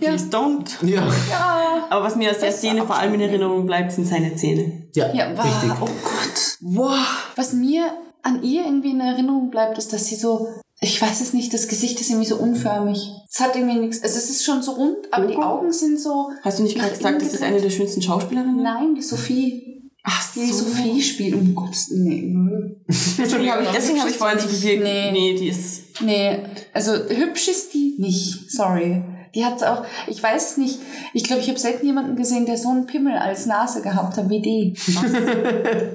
Please 0.00 0.26
don't. 0.30 0.84
ja, 0.84 1.06
Ja. 1.30 1.86
Aber 1.90 2.04
was 2.04 2.16
mir 2.16 2.30
aus 2.30 2.38
der 2.38 2.48
Das 2.50 2.58
Szene 2.58 2.82
vor 2.84 2.96
allem 2.96 3.14
in. 3.14 3.20
Erinnerung 3.20 3.66
bleibt, 3.66 3.92
sind 3.92 4.06
seine 4.06 4.34
Zähne. 4.36 4.88
ja, 4.94 5.12
Ja, 5.14 5.30
wow. 5.36 5.44
richtig. 5.44 5.70
Oh 5.80 5.86
Gott. 6.02 6.56
Wow. 6.60 7.32
Was 7.36 7.52
mir 7.52 7.84
an 8.22 8.42
ihr 8.42 8.64
irgendwie 8.64 8.90
in 8.92 9.00
Erinnerung 9.00 9.50
bleibt, 9.50 9.76
ist, 9.76 9.92
dass 9.92 10.06
sie 10.06 10.14
so, 10.14 10.48
ich 10.80 11.00
weiß 11.00 11.20
es 11.20 11.34
nicht, 11.34 11.52
das 11.52 11.68
Gesicht 11.68 12.00
ist 12.00 12.08
irgendwie 12.10 12.26
so 12.28 12.36
unförmig. 12.36 13.10
Es 13.30 13.40
hat 13.40 13.54
irgendwie 13.54 13.78
nichts, 13.78 14.02
also 14.02 14.16
es 14.16 14.30
ist 14.30 14.44
schon 14.44 14.62
so 14.62 14.72
rund, 14.72 14.96
aber 15.10 15.26
die? 15.26 15.36
Augen 15.36 15.72
sind 15.72 16.00
so. 16.00 16.30
Hast 16.42 16.58
du 16.58 16.62
nicht 16.62 16.78
gerade 16.78 16.92
gesagt, 16.96 17.20
das 17.20 17.34
ist 17.34 17.42
eine 17.42 17.60
der 17.60 17.70
schönsten 17.70 18.00
Schauspielerinnen? 18.00 18.62
Nein, 18.62 18.94
die 18.94 19.02
Sophie. 19.02 19.73
Ach 20.06 20.32
Die 20.34 20.52
Sophie 20.52 21.02
spielt. 21.02 21.34
Um 21.34 21.54
Gottes 21.54 21.90
nee. 21.90 22.34
Deswegen 22.86 23.50
habe 23.50 23.62
ich, 23.62 23.70
deswegen 23.70 24.00
hab 24.00 24.08
ich 24.08 24.16
vorhin 24.16 24.38
so 24.38 24.48
gewirkt. 24.48 24.82
Nee. 24.82 25.12
nee, 25.12 25.34
die 25.34 25.48
ist. 25.48 26.00
Nee, 26.02 26.40
also 26.74 26.92
hübsch 26.92 27.48
ist 27.48 27.72
die 27.72 27.96
nicht. 27.98 28.50
Sorry. 28.50 29.02
Die 29.34 29.44
hat 29.44 29.64
auch, 29.64 29.84
ich 30.06 30.22
weiß 30.22 30.50
es 30.50 30.56
nicht, 30.58 30.78
ich 31.12 31.24
glaube, 31.24 31.42
ich 31.42 31.48
habe 31.48 31.58
selten 31.58 31.86
jemanden 31.86 32.14
gesehen, 32.14 32.46
der 32.46 32.56
so 32.56 32.68
einen 32.68 32.86
Pimmel 32.86 33.14
als 33.14 33.46
Nase 33.46 33.82
gehabt 33.82 34.16
hat 34.16 34.28
wie 34.28 34.40
die. 34.40 34.76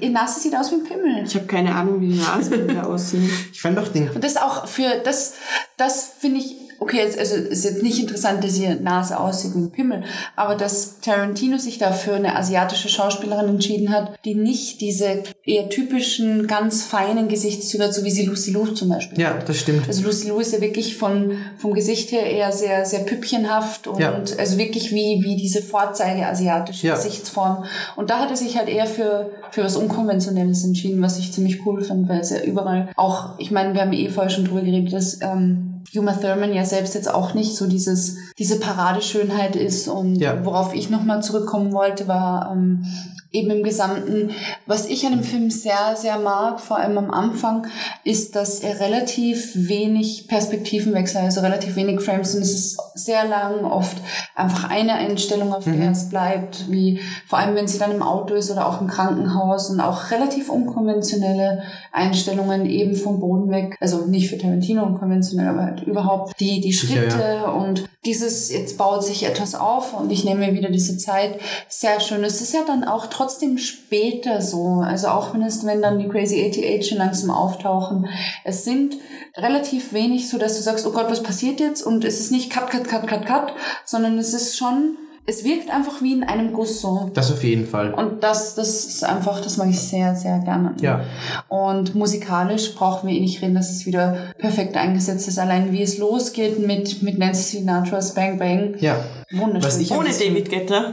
Ihr 0.00 0.10
Nase 0.10 0.40
sieht 0.40 0.54
aus 0.54 0.70
wie 0.72 0.74
ein 0.74 0.84
Pimmel. 0.84 1.24
Ich 1.24 1.34
habe 1.36 1.46
keine 1.46 1.74
Ahnung, 1.74 2.00
wie 2.00 2.08
die 2.08 2.18
Nase 2.18 2.68
wieder 2.68 2.86
aussieht. 2.86 3.30
Ich 3.52 3.60
fand 3.62 3.78
doch 3.78 3.88
den, 3.88 4.10
Und 4.10 4.22
das 4.22 4.36
auch 4.36 4.66
für, 4.66 5.00
das, 5.04 5.34
das 5.78 6.12
finde 6.18 6.40
ich, 6.40 6.56
okay, 6.80 6.96
jetzt, 6.98 7.18
also 7.18 7.36
ist 7.36 7.64
jetzt 7.64 7.82
nicht 7.82 7.98
interessant, 8.00 8.42
dass 8.42 8.58
ihre 8.58 8.74
Nase 8.76 9.20
aussieht 9.20 9.52
wie 9.54 9.58
ein 9.58 9.70
Pimmel, 9.70 10.02
aber 10.34 10.54
dass 10.56 10.98
Tarantino 11.00 11.58
sich 11.58 11.78
da 11.78 11.92
für 11.92 12.14
eine 12.14 12.34
asiatische 12.36 12.88
Schauspielerin 12.88 13.48
entschieden 13.50 13.90
hat, 13.90 14.18
die 14.24 14.34
nicht 14.34 14.80
diese 14.80 15.22
eher 15.44 15.68
typischen, 15.68 16.46
ganz 16.46 16.82
feinen 16.84 17.28
Gesichtszüge 17.28 17.84
hat, 17.84 17.94
so 17.94 18.02
wie 18.04 18.10
sie 18.10 18.24
Lucy 18.24 18.50
Liu 18.52 18.64
zum 18.66 18.88
Beispiel. 18.88 19.20
ja, 19.20 19.38
das 19.46 19.58
stimmt. 19.58 19.86
Also 19.86 20.02
Lucy 20.04 20.28
Liu 20.28 20.40
ist 20.40 20.52
ja 20.52 20.60
wirklich 20.60 20.96
von, 20.96 21.32
vom 21.58 21.74
Gesicht 21.74 22.12
her 22.12 22.24
eher 22.24 22.50
sehr, 22.50 22.84
sehr 22.86 23.00
püppchenhaft 23.00 23.86
und 23.86 24.00
Ja. 24.00 24.20
also 24.38 24.58
wirklich 24.58 24.90
wie, 24.92 25.20
wie 25.22 25.36
diese 25.36 25.62
Vorzeige 25.62 26.26
asiatische 26.26 26.86
Ja. 26.86 26.94
Gesichtsform. 26.96 27.64
Und 27.96 28.10
da 28.10 28.20
hat 28.20 28.30
er 28.30 28.36
sich 28.36 28.56
halt 28.56 28.68
eher 28.68 28.86
für, 28.86 29.30
für 29.50 29.62
was 29.64 29.76
Unkonventionelles 29.76 30.64
entschieden, 30.64 31.02
was 31.02 31.18
ich 31.18 31.32
ziemlich 31.32 31.64
cool 31.66 31.84
fand, 31.84 32.08
weil 32.08 32.20
es 32.20 32.30
ja 32.30 32.40
überall 32.42 32.88
auch, 32.96 33.38
ich 33.38 33.50
meine, 33.50 33.74
wir 33.74 33.82
haben 33.82 33.92
eh 33.92 34.08
vorher 34.08 34.30
schon 34.30 34.44
drüber 34.46 34.62
geredet, 34.62 34.92
dass 34.92 35.20
ähm, 35.22 35.79
Uma 35.94 36.12
Thurman 36.12 36.52
ja 36.52 36.64
selbst 36.64 36.94
jetzt 36.94 37.12
auch 37.12 37.34
nicht 37.34 37.56
so 37.56 37.66
dieses, 37.66 38.16
diese 38.38 38.58
Paradeschönheit 38.60 39.56
ist 39.56 39.88
und 39.88 40.16
Ja. 40.16 40.44
worauf 40.44 40.74
ich 40.74 40.90
nochmal 40.90 41.22
zurückkommen 41.22 41.72
wollte, 41.72 42.06
war 42.08 42.52
ähm, 42.52 42.84
eben 43.32 43.50
im 43.50 43.62
Gesamten, 43.62 44.30
was 44.66 44.86
ich 44.86 45.06
an 45.06 45.12
dem 45.12 45.22
Film 45.22 45.50
sehr, 45.50 45.94
sehr 45.96 46.18
mag, 46.18 46.60
vor 46.60 46.78
allem 46.78 46.98
am 46.98 47.10
Anfang, 47.10 47.66
ist, 48.04 48.34
dass 48.34 48.60
er 48.60 48.80
relativ 48.80 49.52
wenig 49.54 50.26
Perspektivenwechsel, 50.26 51.20
also 51.20 51.40
relativ 51.40 51.76
wenig 51.76 52.00
Frames 52.00 52.34
und 52.34 52.42
es 52.42 52.52
ist 52.52 52.80
sehr 52.94 53.26
lang, 53.26 53.64
oft 53.64 53.96
einfach 54.34 54.70
eine 54.70 54.94
Einstellung, 54.94 55.52
auf 55.52 55.64
der 55.64 55.90
es 55.90 56.08
bleibt, 56.08 56.70
wie 56.70 57.00
vor 57.26 57.38
allem 57.38 57.54
wenn 57.54 57.68
sie 57.68 57.78
dann 57.78 57.92
im 57.92 58.02
Auto 58.02 58.34
ist 58.34 58.50
oder 58.50 58.66
auch 58.66 58.80
im 58.80 58.88
Krankenhaus 58.88 59.70
und 59.70 59.80
auch 59.80 60.10
relativ 60.10 60.48
unkonventionelle 60.48 61.62
Einstellungen 61.92 62.66
eben 62.66 62.96
vom 62.96 63.20
Boden 63.20 63.50
weg, 63.50 63.76
also 63.80 64.06
nicht 64.06 64.28
für 64.28 64.38
Tarantino 64.38 64.84
unkonventionell, 64.84 65.48
aber 65.48 65.62
halt 65.62 65.82
überhaupt 65.82 66.38
die, 66.40 66.60
die 66.60 66.72
Schritte 66.72 67.40
ja. 67.42 67.50
und 67.50 67.88
dieses, 68.04 68.50
jetzt 68.50 68.78
baut 68.78 69.04
sich 69.04 69.26
etwas 69.26 69.54
auf 69.54 69.92
und 69.92 70.10
ich 70.10 70.24
nehme 70.24 70.46
mir 70.46 70.54
wieder 70.54 70.70
diese 70.70 70.96
Zeit, 70.96 71.38
sehr 71.68 72.00
schön. 72.00 72.24
Es 72.24 72.40
ist 72.40 72.54
ja 72.54 72.60
dann 72.66 72.84
auch 72.84 73.06
trotzdem 73.20 73.58
später 73.58 74.40
so, 74.40 74.82
also 74.82 75.08
auch 75.08 75.34
es, 75.34 75.66
wenn 75.66 75.82
dann 75.82 75.98
die 75.98 76.08
Crazy 76.08 76.42
88 76.48 76.88
schon 76.88 76.98
langsam 76.98 77.30
auftauchen, 77.30 78.08
es 78.44 78.64
sind 78.64 78.96
relativ 79.36 79.92
wenig 79.92 80.30
so, 80.30 80.38
dass 80.38 80.56
du 80.56 80.62
sagst, 80.62 80.86
oh 80.86 80.92
Gott, 80.92 81.10
was 81.10 81.22
passiert 81.22 81.60
jetzt? 81.60 81.82
Und 81.82 82.06
es 82.06 82.18
ist 82.18 82.32
nicht 82.32 82.50
cut, 82.50 82.70
cut, 82.70 82.88
cut, 82.88 83.06
cut, 83.06 83.26
cut, 83.26 83.52
sondern 83.84 84.18
es 84.18 84.32
ist 84.32 84.56
schon, 84.56 84.96
es 85.26 85.44
wirkt 85.44 85.70
einfach 85.70 86.02
wie 86.02 86.12
in 86.14 86.24
einem 86.24 86.52
Guss 86.52 86.80
so. 86.80 87.10
Das 87.14 87.30
auf 87.30 87.44
jeden 87.44 87.66
Fall. 87.66 87.94
Und 87.94 88.22
das, 88.22 88.56
das 88.56 88.84
ist 88.86 89.04
einfach, 89.04 89.40
das 89.40 89.58
mag 89.58 89.68
ich 89.70 89.78
sehr, 89.78 90.16
sehr 90.16 90.38
gerne. 90.40 90.74
Ja. 90.80 91.02
Und 91.48 91.94
musikalisch 91.94 92.74
brauchen 92.74 93.08
wir 93.08 93.14
eh 93.16 93.20
nicht 93.20 93.40
reden, 93.40 93.54
dass 93.54 93.70
es 93.70 93.86
wieder 93.86 94.16
perfekt 94.38 94.76
eingesetzt 94.76 95.28
ist. 95.28 95.38
Allein 95.38 95.72
wie 95.72 95.82
es 95.82 95.98
losgeht 95.98 96.58
mit, 96.66 97.02
mit 97.02 97.18
Nancy 97.18 97.58
Sinatra's 97.58 98.14
Bang 98.14 98.38
Bang. 98.38 98.74
Ja. 98.80 99.04
Wunderschön. 99.30 99.62
Was 99.62 99.78
ich- 99.78 99.92
Ohne 99.92 100.08
David 100.08 100.50
Guetta. 100.50 100.92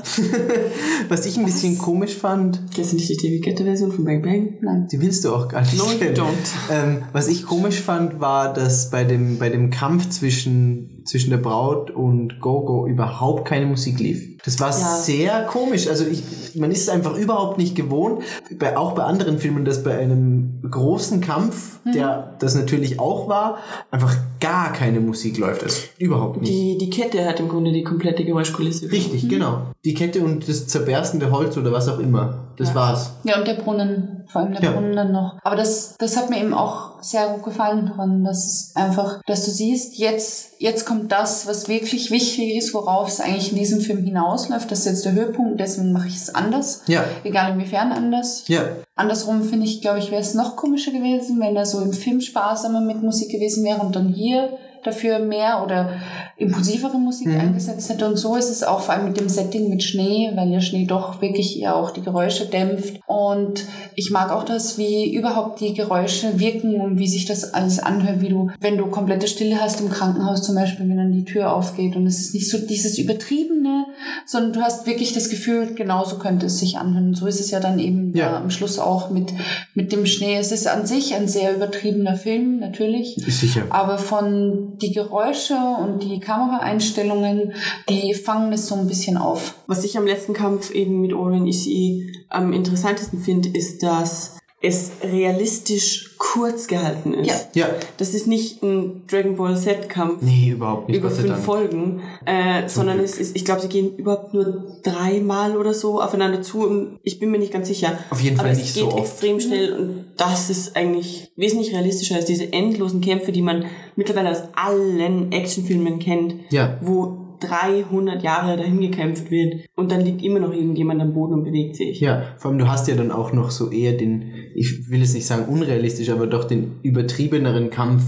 Was 1.10 1.26
ich 1.26 1.38
ein 1.38 1.46
bisschen 1.46 1.78
komisch 1.78 2.16
fand, 2.16 2.60
Kennst 2.76 2.92
du 2.92 2.98
nicht 2.98 3.10
die 3.10 3.16
David 3.18 3.44
Guetta-Version 3.44 3.92
von 3.92 4.06
Bang 4.06 4.22
Bang? 4.22 4.54
Nein. 4.62 4.88
die 4.92 5.02
willst 5.02 5.24
du 5.26 5.34
auch 5.34 5.48
gar 5.48 5.62
nicht 5.62 5.78
No, 5.78 5.86
you 5.86 6.12
don't. 6.14 6.28
Ähm, 6.72 7.04
was 7.14 7.28
ich 7.28 7.44
komisch 7.46 7.80
fand, 7.82 8.20
war, 8.20 8.54
dass 8.54 8.90
bei 8.92 9.04
dem, 9.04 9.40
bei 9.40 9.50
dem 9.50 9.72
Kampf 9.72 10.10
zwischen, 10.10 10.97
zwischen 11.08 11.30
der 11.32 11.38
Braut 11.38 11.90
und 11.92 12.40
Gogo 12.42 12.86
überhaupt 12.88 13.46
keine 13.46 13.66
Musik 13.66 14.00
lief. 14.00 14.38
Das 14.46 14.60
war 14.60 14.70
Ja. 14.70 14.76
sehr 14.76 15.44
komisch. 15.44 15.88
Also 15.88 16.06
ich, 16.06 16.22
man 16.56 16.72
ist 16.72 16.82
es 16.84 16.90
einfach 16.90 17.16
überhaupt 17.18 17.58
nicht 17.58 17.76
gewohnt, 17.76 18.22
bei, 18.60 18.78
auch 18.78 18.94
bei 18.94 19.04
anderen 19.04 19.40
Filmen, 19.40 19.66
dass 19.66 19.84
bei 19.84 19.98
einem 19.98 20.62
großen 20.70 21.20
Kampf, 21.22 21.80
Mhm. 21.86 21.92
der 21.94 22.36
das 22.40 22.56
natürlich 22.56 23.00
auch 23.00 23.28
war, 23.28 23.58
einfach 23.92 24.16
gar 24.40 24.72
keine 24.74 25.00
Musik 25.00 25.38
läuft. 25.38 25.64
Also 25.64 25.82
überhaupt 25.98 26.42
nicht. 26.42 26.52
Die, 26.52 26.78
die 26.78 26.90
Kette 26.90 27.26
hat 27.26 27.40
im 27.40 27.50
Grunde 27.50 27.72
die 27.74 27.84
komplette 27.84 28.24
Geräuschkulisse. 28.24 28.92
Richtig, 28.92 29.28
genau. 29.28 29.62
Die 29.86 29.94
Kette 29.94 30.24
und 30.24 30.48
das 30.48 30.68
zerberstende 30.68 31.32
Holz 31.32 31.58
oder 31.58 31.72
was 31.72 31.90
auch 31.90 32.00
immer. 32.00 32.46
Das 32.58 32.70
Ja. 32.70 32.76
war's. 32.76 33.12
Ja, 33.24 33.38
und 33.40 33.48
der 33.48 33.56
Brunnen, 33.56 34.24
vor 34.32 34.42
allem 34.42 34.54
der 34.54 34.62
Ja. 34.64 34.72
Brunnen 34.72 34.96
dann 34.96 35.12
noch. 35.12 35.38
Aber 35.44 35.56
das, 35.56 35.96
das 35.98 36.16
hat 36.18 36.30
mir 36.30 36.40
eben 36.42 36.54
auch 36.54 36.87
sehr 37.02 37.28
gut 37.30 37.44
gefallen 37.44 37.86
dran, 37.88 38.24
dass 38.24 38.46
es 38.46 38.72
einfach, 38.76 39.22
dass 39.26 39.46
du 39.46 39.52
siehst, 39.52 39.98
jetzt, 39.98 40.52
jetzt 40.60 40.86
kommt 40.86 41.12
das, 41.12 41.48
was 41.48 41.68
wirklich 41.68 42.12
wichtig 42.12 42.56
ist, 42.56 42.74
worauf 42.74 43.08
es 43.08 43.20
eigentlich 43.20 43.52
in 43.52 43.58
diesem 43.58 43.82
Film 43.82 44.04
hinausläuft. 44.04 44.72
Das 44.72 44.80
ist 44.80 44.86
jetzt 44.86 45.06
der 45.06 45.14
Höhepunkt, 45.14 45.60
deswegen 45.60 45.92
mache 45.92 46.08
ich 46.08 46.16
es 46.16 46.34
anders. 46.34 46.84
Ja. 46.88 47.04
Egal 47.24 47.54
inwiefern 47.54 47.92
anders. 47.92 48.48
Ja. 48.48 48.64
Andersrum 48.96 49.44
finde 49.44 49.66
ich, 49.66 49.82
glaube 49.82 50.00
ich, 50.00 50.12
wäre 50.12 50.22
es 50.22 50.34
noch 50.34 50.56
komischer 50.56 50.92
gewesen, 50.92 51.40
wenn 51.40 51.56
er 51.56 51.66
so 51.66 51.82
im 51.82 51.94
Film 51.94 52.22
sparsamer 52.22 52.82
mit 52.82 53.04
Musik 53.04 53.32
gewesen 53.32 53.64
wäre 53.64 53.82
und 53.82 53.96
dann 53.96 54.10
hier 54.10 54.58
dafür 54.88 55.20
mehr 55.20 55.62
oder 55.64 55.92
impulsivere 56.38 56.98
Musik 56.98 57.28
Mhm. 57.28 57.40
eingesetzt 57.40 57.90
hätte. 57.90 58.08
Und 58.08 58.18
so 58.18 58.36
ist 58.36 58.50
es 58.50 58.64
auch 58.64 58.82
vor 58.82 58.94
allem 58.94 59.06
mit 59.08 59.20
dem 59.20 59.28
Setting 59.30 59.70
mit 59.70 59.84
Schnee, 59.84 60.32
weil 60.36 60.50
ja 60.52 60.62
Schnee 60.62 60.86
doch 60.86 61.22
wirklich 61.22 61.56
ja 61.58 61.74
auch 61.74 61.92
die 61.92 62.02
Geräusche 62.02 62.46
dämpft. 62.46 63.00
Und 63.08 63.66
ich 63.96 64.12
mag 64.12 64.32
auch 64.32 64.44
das, 64.44 64.78
wie 64.78 65.14
überhaupt 65.16 65.60
die 65.62 65.74
Geräusche 65.74 66.40
wirken 66.40 66.80
und 66.82 67.00
wie 67.00 67.08
sich 67.08 67.26
das 67.26 67.54
alles 67.54 67.80
anhört, 67.80 68.22
wie 68.22 68.30
du, 68.30 68.50
wenn 68.60 68.78
du 68.78 68.86
komplette 68.88 69.28
Stille 69.28 69.60
hast 69.60 69.82
im 69.82 69.90
Krankenhaus 69.90 70.44
zum 70.44 70.56
Beispiel, 70.56 70.88
wenn 70.88 70.98
dann 70.98 71.12
die 71.12 71.26
Tür 71.26 71.54
aufgeht 71.54 71.96
und 71.96 72.06
es 72.06 72.20
ist 72.20 72.34
nicht 72.34 72.50
so 72.50 72.58
dieses 72.60 72.98
Übertriebene, 72.98 73.86
sondern 74.26 74.54
du 74.54 74.62
hast 74.62 74.86
wirklich 74.86 75.14
das 75.14 75.30
Gefühl, 75.30 75.74
genauso 75.76 76.18
könnte 76.20 76.46
es 76.46 76.60
sich 76.60 76.78
anhören. 76.78 77.08
Und 77.10 77.16
so 77.16 77.26
ist 77.26 77.40
es 77.40 77.52
ja 77.52 77.60
dann 77.60 77.80
eben 77.80 78.16
Ja. 78.16 78.30
da 78.32 78.38
am 78.38 78.50
Schluss 78.52 78.78
auch 78.80 79.10
mit, 79.10 79.34
mit 79.74 79.92
dem 79.92 80.06
Schnee. 80.06 80.38
Es 80.38 80.52
ist 80.52 80.68
an 80.68 80.86
sich 80.86 81.16
ein 81.16 81.28
sehr 81.28 81.56
übertriebener 81.56 82.16
Film, 82.16 82.60
natürlich. 82.60 83.16
Sicher. 83.28 83.64
Aber 83.70 83.98
von 83.98 84.77
die 84.82 84.92
Geräusche 84.94 85.56
und 85.56 86.02
die 86.04 86.20
Kameraeinstellungen, 86.20 87.54
die 87.90 88.14
fangen 88.14 88.54
es 88.54 88.68
so 88.68 88.76
ein 88.76 88.88
bisschen 88.88 89.18
auf. 89.18 89.56
Was 89.68 89.84
ich 89.84 89.98
am 89.98 90.06
letzten 90.06 90.34
Kampf 90.34 90.72
eben 90.72 91.02
mit 91.02 91.14
Oren 91.14 91.48
Ishii 91.48 92.12
am 92.30 92.54
interessantesten 92.54 93.20
finde, 93.20 93.50
ist, 93.50 93.84
dass 93.84 94.38
es 94.60 94.90
realistisch 95.04 96.16
kurz 96.18 96.66
gehalten 96.66 97.14
ist. 97.14 97.50
Ja. 97.54 97.68
Ja. 97.68 97.76
Das 97.98 98.16
ist 98.16 98.26
nicht 98.26 98.64
ein 98.64 99.04
Dragon 99.08 99.36
Ball 99.36 99.56
Z-Kampf 99.56 100.24
Nee, 100.24 100.50
überhaupt 100.50 100.90
nicht. 100.90 100.98
über 100.98 101.12
fünf 101.12 101.28
Dank. 101.30 101.44
Folgen, 101.44 102.02
äh, 102.26 102.68
sondern 102.68 103.00
es 103.00 103.20
ist, 103.20 103.36
ich 103.36 103.46
glaube, 103.46 103.62
sie 103.62 103.68
gehen 103.70 103.96
überhaupt 103.98 104.34
nur 104.34 104.80
dreimal 104.84 105.56
oder 105.58 105.76
so 105.76 106.02
aufeinander 106.02 106.42
zu. 106.42 106.62
Und 106.66 106.98
ich 107.04 107.20
bin 107.20 107.30
mir 107.30 107.38
nicht 107.38 107.54
ganz 107.54 107.68
sicher. 107.68 108.00
Auf 108.10 108.20
jeden 108.20 108.40
Aber 108.40 108.48
Fall 108.50 108.54
es 108.58 108.64
nicht 108.64 108.74
geht 108.74 108.84
so 108.84 108.90
oft. 108.90 108.98
extrem 109.00 109.40
schnell 109.40 109.74
und 109.74 110.06
das 110.18 110.50
ist 110.50 110.76
eigentlich 110.76 111.32
wesentlich 111.36 111.72
realistischer 111.76 112.16
als 112.16 112.26
diese 112.26 112.52
endlosen 112.52 113.02
Kämpfe, 113.02 113.32
die 113.32 113.44
man 113.44 113.66
mittlerweile 113.98 114.32
aus 114.32 114.44
allen 114.56 115.32
Actionfilmen 115.34 116.00
kennt, 116.00 116.36
Ja. 116.52 116.78
wo 116.82 117.26
300 117.40 118.24
Jahre 118.24 118.58
dahin 118.58 118.82
gekämpft 118.82 119.30
wird 119.30 119.66
und 119.76 119.92
dann 119.92 120.02
liegt 120.02 120.24
immer 120.24 120.40
noch 120.40 120.52
irgendjemand 120.54 121.00
am 121.02 121.14
Boden 121.14 121.34
und 121.36 121.44
bewegt 121.44 121.76
sich. 121.76 122.00
Ja, 122.00 122.24
vor 122.38 122.50
allem 122.50 122.58
du 122.58 122.68
hast 122.68 122.88
ja 122.88 122.96
dann 122.96 123.12
auch 123.12 123.32
noch 123.32 123.52
so 123.52 123.70
eher 123.70 123.94
den, 123.94 124.32
ich 124.56 124.90
will 124.90 125.02
jetzt 125.02 125.14
nicht 125.14 125.28
sagen 125.28 125.46
unrealistisch, 125.46 126.10
aber 126.10 126.26
doch 126.26 126.46
den 126.46 126.80
übertriebeneren 126.82 127.70
Kampf, 127.70 128.02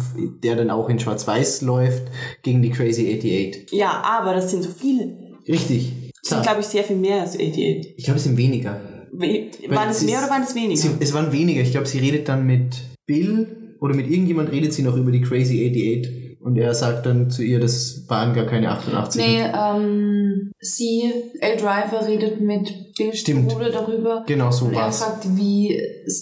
der 0.43 0.55
dann 0.55 0.71
auch 0.71 0.89
in 0.89 0.97
Schwarz-Weiß 0.99 1.61
läuft, 1.61 2.03
gegen 2.41 2.63
die 2.63 2.71
Crazy 2.71 3.03
88. 3.19 3.67
Ja, 3.77 4.01
aber 4.03 4.33
das 4.33 4.49
sind 4.49 4.63
so 4.63 4.69
viele. 4.71 5.15
Richtig. 5.47 5.93
Das 6.23 6.29
sind, 6.31 6.41
glaube 6.43 6.61
ich, 6.61 6.65
sehr 6.65 6.83
viel 6.83 6.95
mehr 6.97 7.21
als 7.21 7.35
88. 7.35 7.93
Ich 7.97 8.03
glaube, 8.05 8.17
es 8.17 8.23
sind 8.23 8.35
weniger. 8.37 8.81
We- 9.11 9.45
Waren 9.69 9.89
es 9.89 10.03
mehr 10.03 10.19
oder 10.19 10.29
waren 10.31 10.43
es 10.43 10.55
weniger? 10.55 10.75
Sie, 10.81 10.89
es 10.99 11.13
waren 11.13 11.31
weniger. 11.31 11.61
Ich 11.61 11.71
glaube, 11.71 11.87
sie 11.87 11.99
redet 11.99 12.27
dann 12.29 12.45
mit 12.47 12.77
Bill 13.05 13.58
oder 13.79 13.95
mit 13.95 14.09
irgendjemand 14.09 14.51
redet 14.51 14.73
sie 14.73 14.83
noch 14.83 14.95
über 14.95 15.11
die 15.11 15.21
Crazy 15.21 15.67
88. 15.69 16.27
Und 16.41 16.57
er 16.57 16.73
sagt 16.73 17.05
dann 17.05 17.29
zu 17.29 17.43
ihr, 17.43 17.59
das 17.59 18.05
waren 18.07 18.33
gar 18.33 18.45
keine 18.45 18.69
88. 18.71 19.21
Nee, 19.21 19.41
ähm, 19.43 20.51
sie, 20.61 21.11
L. 21.41 21.57
Driver, 21.57 22.07
redet 22.07 22.39
mit 22.39 22.93
Bill 22.97 23.13
Stimmt. 23.13 23.49
Bruder 23.49 23.69
darüber. 23.71 24.23
Genau 24.25 24.49
so 24.49 24.65
Und 24.65 24.73
er 24.73 24.83
war's. 24.83 25.03
fragt, 25.03 25.27
wie, 25.35 25.77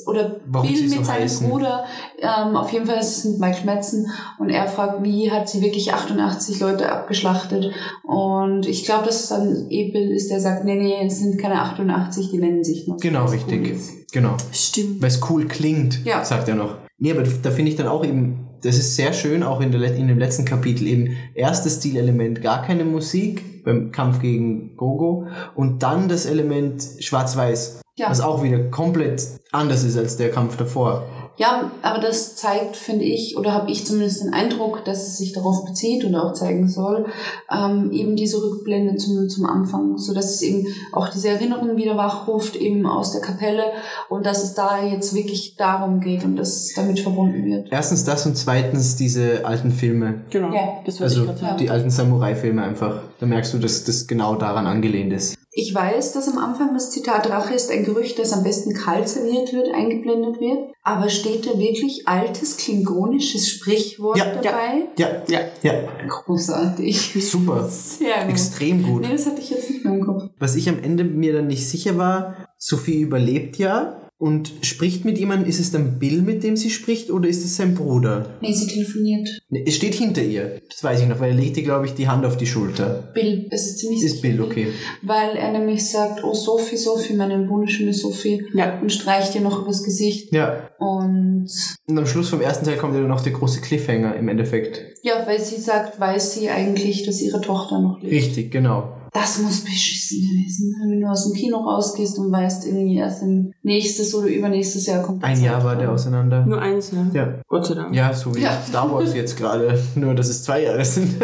oder 0.07 0.37
Warum 0.47 0.67
Bill 0.67 0.75
sie 0.75 0.83
mit 0.87 0.93
so 0.97 1.03
seinem 1.03 1.21
heißen. 1.21 1.47
Bruder, 1.47 1.85
ähm, 2.19 2.55
auf 2.55 2.73
jeden 2.73 2.87
Fall 2.87 2.99
ist 2.99 3.17
es 3.19 3.25
mit 3.25 3.39
Michael 3.39 3.65
Madsen, 3.65 4.07
und 4.39 4.49
er 4.49 4.65
fragt, 4.67 5.03
wie 5.03 5.29
hat 5.29 5.47
sie 5.47 5.61
wirklich 5.61 5.93
88 5.93 6.59
Leute 6.61 6.91
abgeschlachtet? 6.91 7.71
Und 8.03 8.67
ich 8.67 8.85
glaube, 8.85 9.05
dass 9.05 9.21
es 9.21 9.29
dann 9.29 9.67
Bill 9.69 10.11
ist, 10.11 10.31
der 10.31 10.39
sagt, 10.39 10.65
nee, 10.65 10.81
nee, 10.81 10.95
es 11.05 11.19
sind 11.19 11.39
keine 11.39 11.61
88, 11.61 12.31
die 12.31 12.39
nennen 12.39 12.63
sich 12.63 12.87
nur. 12.87 12.97
so, 12.97 13.07
Genau, 13.07 13.25
richtig. 13.25 13.69
cool. 13.69 13.77
Genau. 14.11 14.35
Stimmt. 14.51 14.99
Weil 14.99 15.09
es 15.09 15.21
cool 15.29 15.45
klingt, 15.47 16.03
Ja. 16.05 16.25
sagt 16.25 16.47
er 16.49 16.55
noch. 16.55 16.75
Nee, 16.99 17.11
aber 17.11 17.23
da 17.23 17.51
finde 17.51 17.71
ich 17.71 17.77
dann 17.77 17.87
auch 17.87 18.03
eben, 18.03 18.47
das 18.63 18.77
ist 18.77 18.95
sehr 18.95 19.13
schön, 19.13 19.43
auch 19.43 19.61
in, 19.61 19.71
der, 19.71 19.95
in 19.95 20.07
dem 20.07 20.17
letzten 20.17 20.45
Kapitel 20.45 20.87
eben, 20.87 21.15
erstes 21.35 21.75
Stilelement, 21.77 22.41
gar 22.41 22.63
keine 22.63 22.85
Musik 22.85 23.63
beim 23.63 23.91
Kampf 23.91 24.19
gegen 24.19 24.75
Gogo 24.75 25.27
und 25.55 25.83
dann 25.83 26.09
das 26.09 26.25
Element 26.25 26.83
Schwarz-Weiß, 26.99 27.81
Ja. 27.97 28.09
was 28.09 28.19
auch 28.21 28.41
wieder 28.43 28.59
komplett 28.71 29.21
anders 29.51 29.83
ist 29.83 29.97
als 29.97 30.17
der 30.17 30.31
Kampf 30.31 30.57
davor. 30.57 31.05
Ja, 31.37 31.71
aber 31.83 31.99
das 31.99 32.35
zeigt, 32.35 32.75
finde 32.75 33.05
ich, 33.05 33.37
oder 33.37 33.53
habe 33.53 33.69
ich 33.71 33.85
zumindest 33.85 34.23
den 34.23 34.33
Eindruck, 34.33 34.83
dass 34.85 35.07
es 35.07 35.17
sich 35.17 35.33
darauf 35.33 35.65
bezieht 35.65 36.03
oder 36.03 36.25
auch 36.25 36.33
zeigen 36.33 36.67
soll, 36.67 37.05
ähm, 37.51 37.91
eben 37.91 38.15
diese 38.15 38.41
Rückblende 38.41 38.95
zum, 38.95 39.29
zum 39.29 39.45
Anfang, 39.45 39.97
so 39.97 40.13
dass 40.13 40.33
es 40.33 40.41
eben 40.41 40.65
auch 40.91 41.09
diese 41.09 41.29
Erinnerung 41.29 41.77
wieder 41.77 41.95
wachruft, 41.95 42.55
eben 42.55 42.87
aus 42.87 43.11
der 43.11 43.21
Kapelle 43.21 43.65
und 44.09 44.25
dass 44.25 44.43
es 44.43 44.55
da 44.55 44.83
jetzt 44.83 45.13
wirklich 45.13 45.55
darum 45.55 45.99
geht 45.99 46.23
und 46.23 46.35
dass 46.37 46.55
es 46.55 46.73
damit 46.73 46.99
verbunden 46.99 47.45
wird. 47.45 47.67
Erstens 47.71 48.03
das 48.03 48.25
und 48.25 48.35
zweitens 48.35 48.95
diese 48.95 49.45
alten 49.45 49.71
Filme. 49.71 50.21
Genau. 50.31 50.53
Ja. 50.53 50.79
Das 50.85 51.01
Also 51.01 51.21
ich 51.21 51.27
gerade 51.27 51.39
sagen. 51.39 51.57
die 51.59 51.69
alten 51.69 51.89
Samurai-Filme 51.91 52.63
einfach. 52.63 53.01
Da 53.19 53.25
merkst 53.25 53.53
du, 53.53 53.59
dass 53.59 53.83
das 53.83 54.07
genau 54.07 54.35
daran 54.35 54.65
angelehnt 54.65 55.13
ist. 55.13 55.37
Ich 55.59 55.73
weiß, 55.73 56.13
dass 56.13 56.27
am 56.27 56.37
Anfang 56.37 56.75
das 56.75 56.91
Zitat 56.91 57.27
Rache 57.31 57.55
ist 57.55 57.71
ein 57.71 57.83
Gerücht, 57.83 58.19
das 58.19 58.31
am 58.31 58.43
besten 58.43 58.75
kalt 58.75 59.09
serviert 59.09 59.53
wird, 59.53 59.73
eingeblendet 59.73 60.39
wird. 60.39 60.59
Aber 60.83 61.09
steht 61.09 61.47
da 61.47 61.57
wirklich 61.57 62.07
altes 62.07 62.57
klingonisches 62.57 63.49
Sprichwort 63.49 64.19
Ja, 64.19 64.25
ja. 64.35 64.41
dabei? 64.43 64.87
Ja, 64.99 65.07
Ja. 65.27 65.39
ja, 65.63 65.73
Großartig. 66.07 67.11
super. 67.27 67.67
Sehr 67.67 68.21
gut. 68.21 68.29
Extrem 68.29 68.83
gut. 68.83 69.01
Nee, 69.01 69.13
das 69.13 69.25
hatte 69.25 69.41
ich 69.41 69.49
jetzt 69.49 69.71
nicht 69.71 69.83
mehr 69.83 69.95
im 69.95 70.05
Kopf. 70.05 70.25
Was 70.37 70.55
ich 70.55 70.69
am 70.69 70.77
Ende 70.83 71.03
mir 71.03 71.33
dann 71.33 71.47
nicht 71.47 71.67
sicher 71.67 71.97
war, 71.97 72.35
Sophie 72.57 73.01
überlebt 73.01 73.57
ja 73.57 74.06
und 74.19 74.51
spricht 74.61 75.05
mit 75.05 75.17
jemandem. 75.17 75.47
Ist 75.47 75.59
es 75.59 75.71
dann 75.71 75.99
Bill, 75.99 76.21
mit 76.21 76.43
dem 76.43 76.57
sie 76.57 76.69
spricht, 76.69 77.11
oder 77.11 77.27
ist 77.29 77.45
es 77.45 77.55
sein 77.55 77.75
Bruder? 77.75 78.37
Nee, 78.41 78.53
sie 78.53 78.67
telefoniert. 78.67 79.27
Ne, 79.49 79.63
Es 79.65 79.75
steht 79.75 79.93
hinter 79.93 80.23
ihr. 80.23 80.59
Das 80.69 80.83
weiß 80.83 81.01
ich 81.01 81.07
noch, 81.07 81.19
weil 81.19 81.31
er 81.31 81.35
legt 81.37 81.57
ihr, 81.57 81.63
glaube 81.63 81.85
ich, 81.85 81.93
die 81.93 82.07
Hand 82.07 82.25
auf 82.25 82.35
die 82.37 82.47
Schulter. 82.47 83.11
Bill, 83.13 83.47
es 83.51 83.67
ist 83.67 83.79
ziemlich 83.79 84.03
Ist 84.03 84.21
Bill, 84.21 84.41
okay. 84.41 84.67
Weil 85.03 85.35
er 85.37 85.51
nämlich 85.51 85.87
sagt, 85.87 86.23
oh 86.23 86.33
Sophie, 86.33 86.77
Sophie, 86.77 87.13
meine 87.13 87.47
wunderschöne 87.47 87.93
Sophie. 87.93 88.43
Ja. 88.53 88.79
Und 88.79 88.91
streicht 88.91 89.35
ihr 89.35 89.41
noch 89.41 89.61
übers 89.61 89.83
Gesicht. 89.83 90.33
Ja. 90.33 90.69
Und 90.79 91.47
Und 91.87 91.97
am 91.97 92.05
Schluss 92.07 92.29
vom 92.29 92.41
ersten 92.41 92.65
Teil 92.65 92.77
kommt 92.77 92.93
ja 92.95 92.99
dann 92.99 93.09
noch 93.09 93.21
der 93.21 93.33
große 93.33 93.61
Cliffhanger 93.61 94.15
im 94.15 94.27
Endeffekt. 94.29 94.81
ja, 95.03 95.25
weil 95.25 95.39
sie 95.39 95.57
sagt, 95.61 95.99
weiß 95.99 96.33
sie 96.33 96.49
eigentlich, 96.49 97.05
dass 97.05 97.21
ihre 97.21 97.39
Tochter 97.41 97.79
noch 97.79 98.01
lebt. 98.01 98.11
Richtig, 98.11 98.51
genau. 98.51 98.96
Das 99.19 99.39
muss 99.39 99.61
beschissen 99.61 100.19
gewesen 100.21 100.71
sein, 100.71 100.91
wenn 100.91 101.01
du 101.01 101.07
aus 101.07 101.23
dem 101.25 101.33
Kino 101.33 101.57
rausgehst 101.57 102.19
und 102.19 102.31
weißt, 102.31 102.67
irgendwie 102.67 102.97
erst 102.97 103.23
im 103.23 103.51
nächstes 103.63 104.13
oder 104.13 104.27
übernächstes 104.27 104.85
Jahr 104.85 105.01
kommt 105.01 105.23
Ein 105.23 105.41
Jahr 105.41 105.63
war 105.63 105.75
der 105.75 105.91
auseinander. 105.91 106.45
Nur 106.45 106.61
eins, 106.61 106.91
ne? 106.91 107.09
Ja. 107.13 107.41
Gott 107.47 107.65
sei 107.65 107.73
Dank. 107.73 107.95
Ja, 107.95 108.13
so 108.13 108.35
wie 108.35 108.41
Ja. 108.41 108.61
Star 108.61 108.91
Wars 108.91 109.15
jetzt 109.15 109.35
gerade. 109.35 109.79
Nur, 109.95 110.13
dass 110.13 110.29
es 110.29 110.43
zwei 110.43 110.61
Jahre 110.63 110.85
sind. 110.85 111.15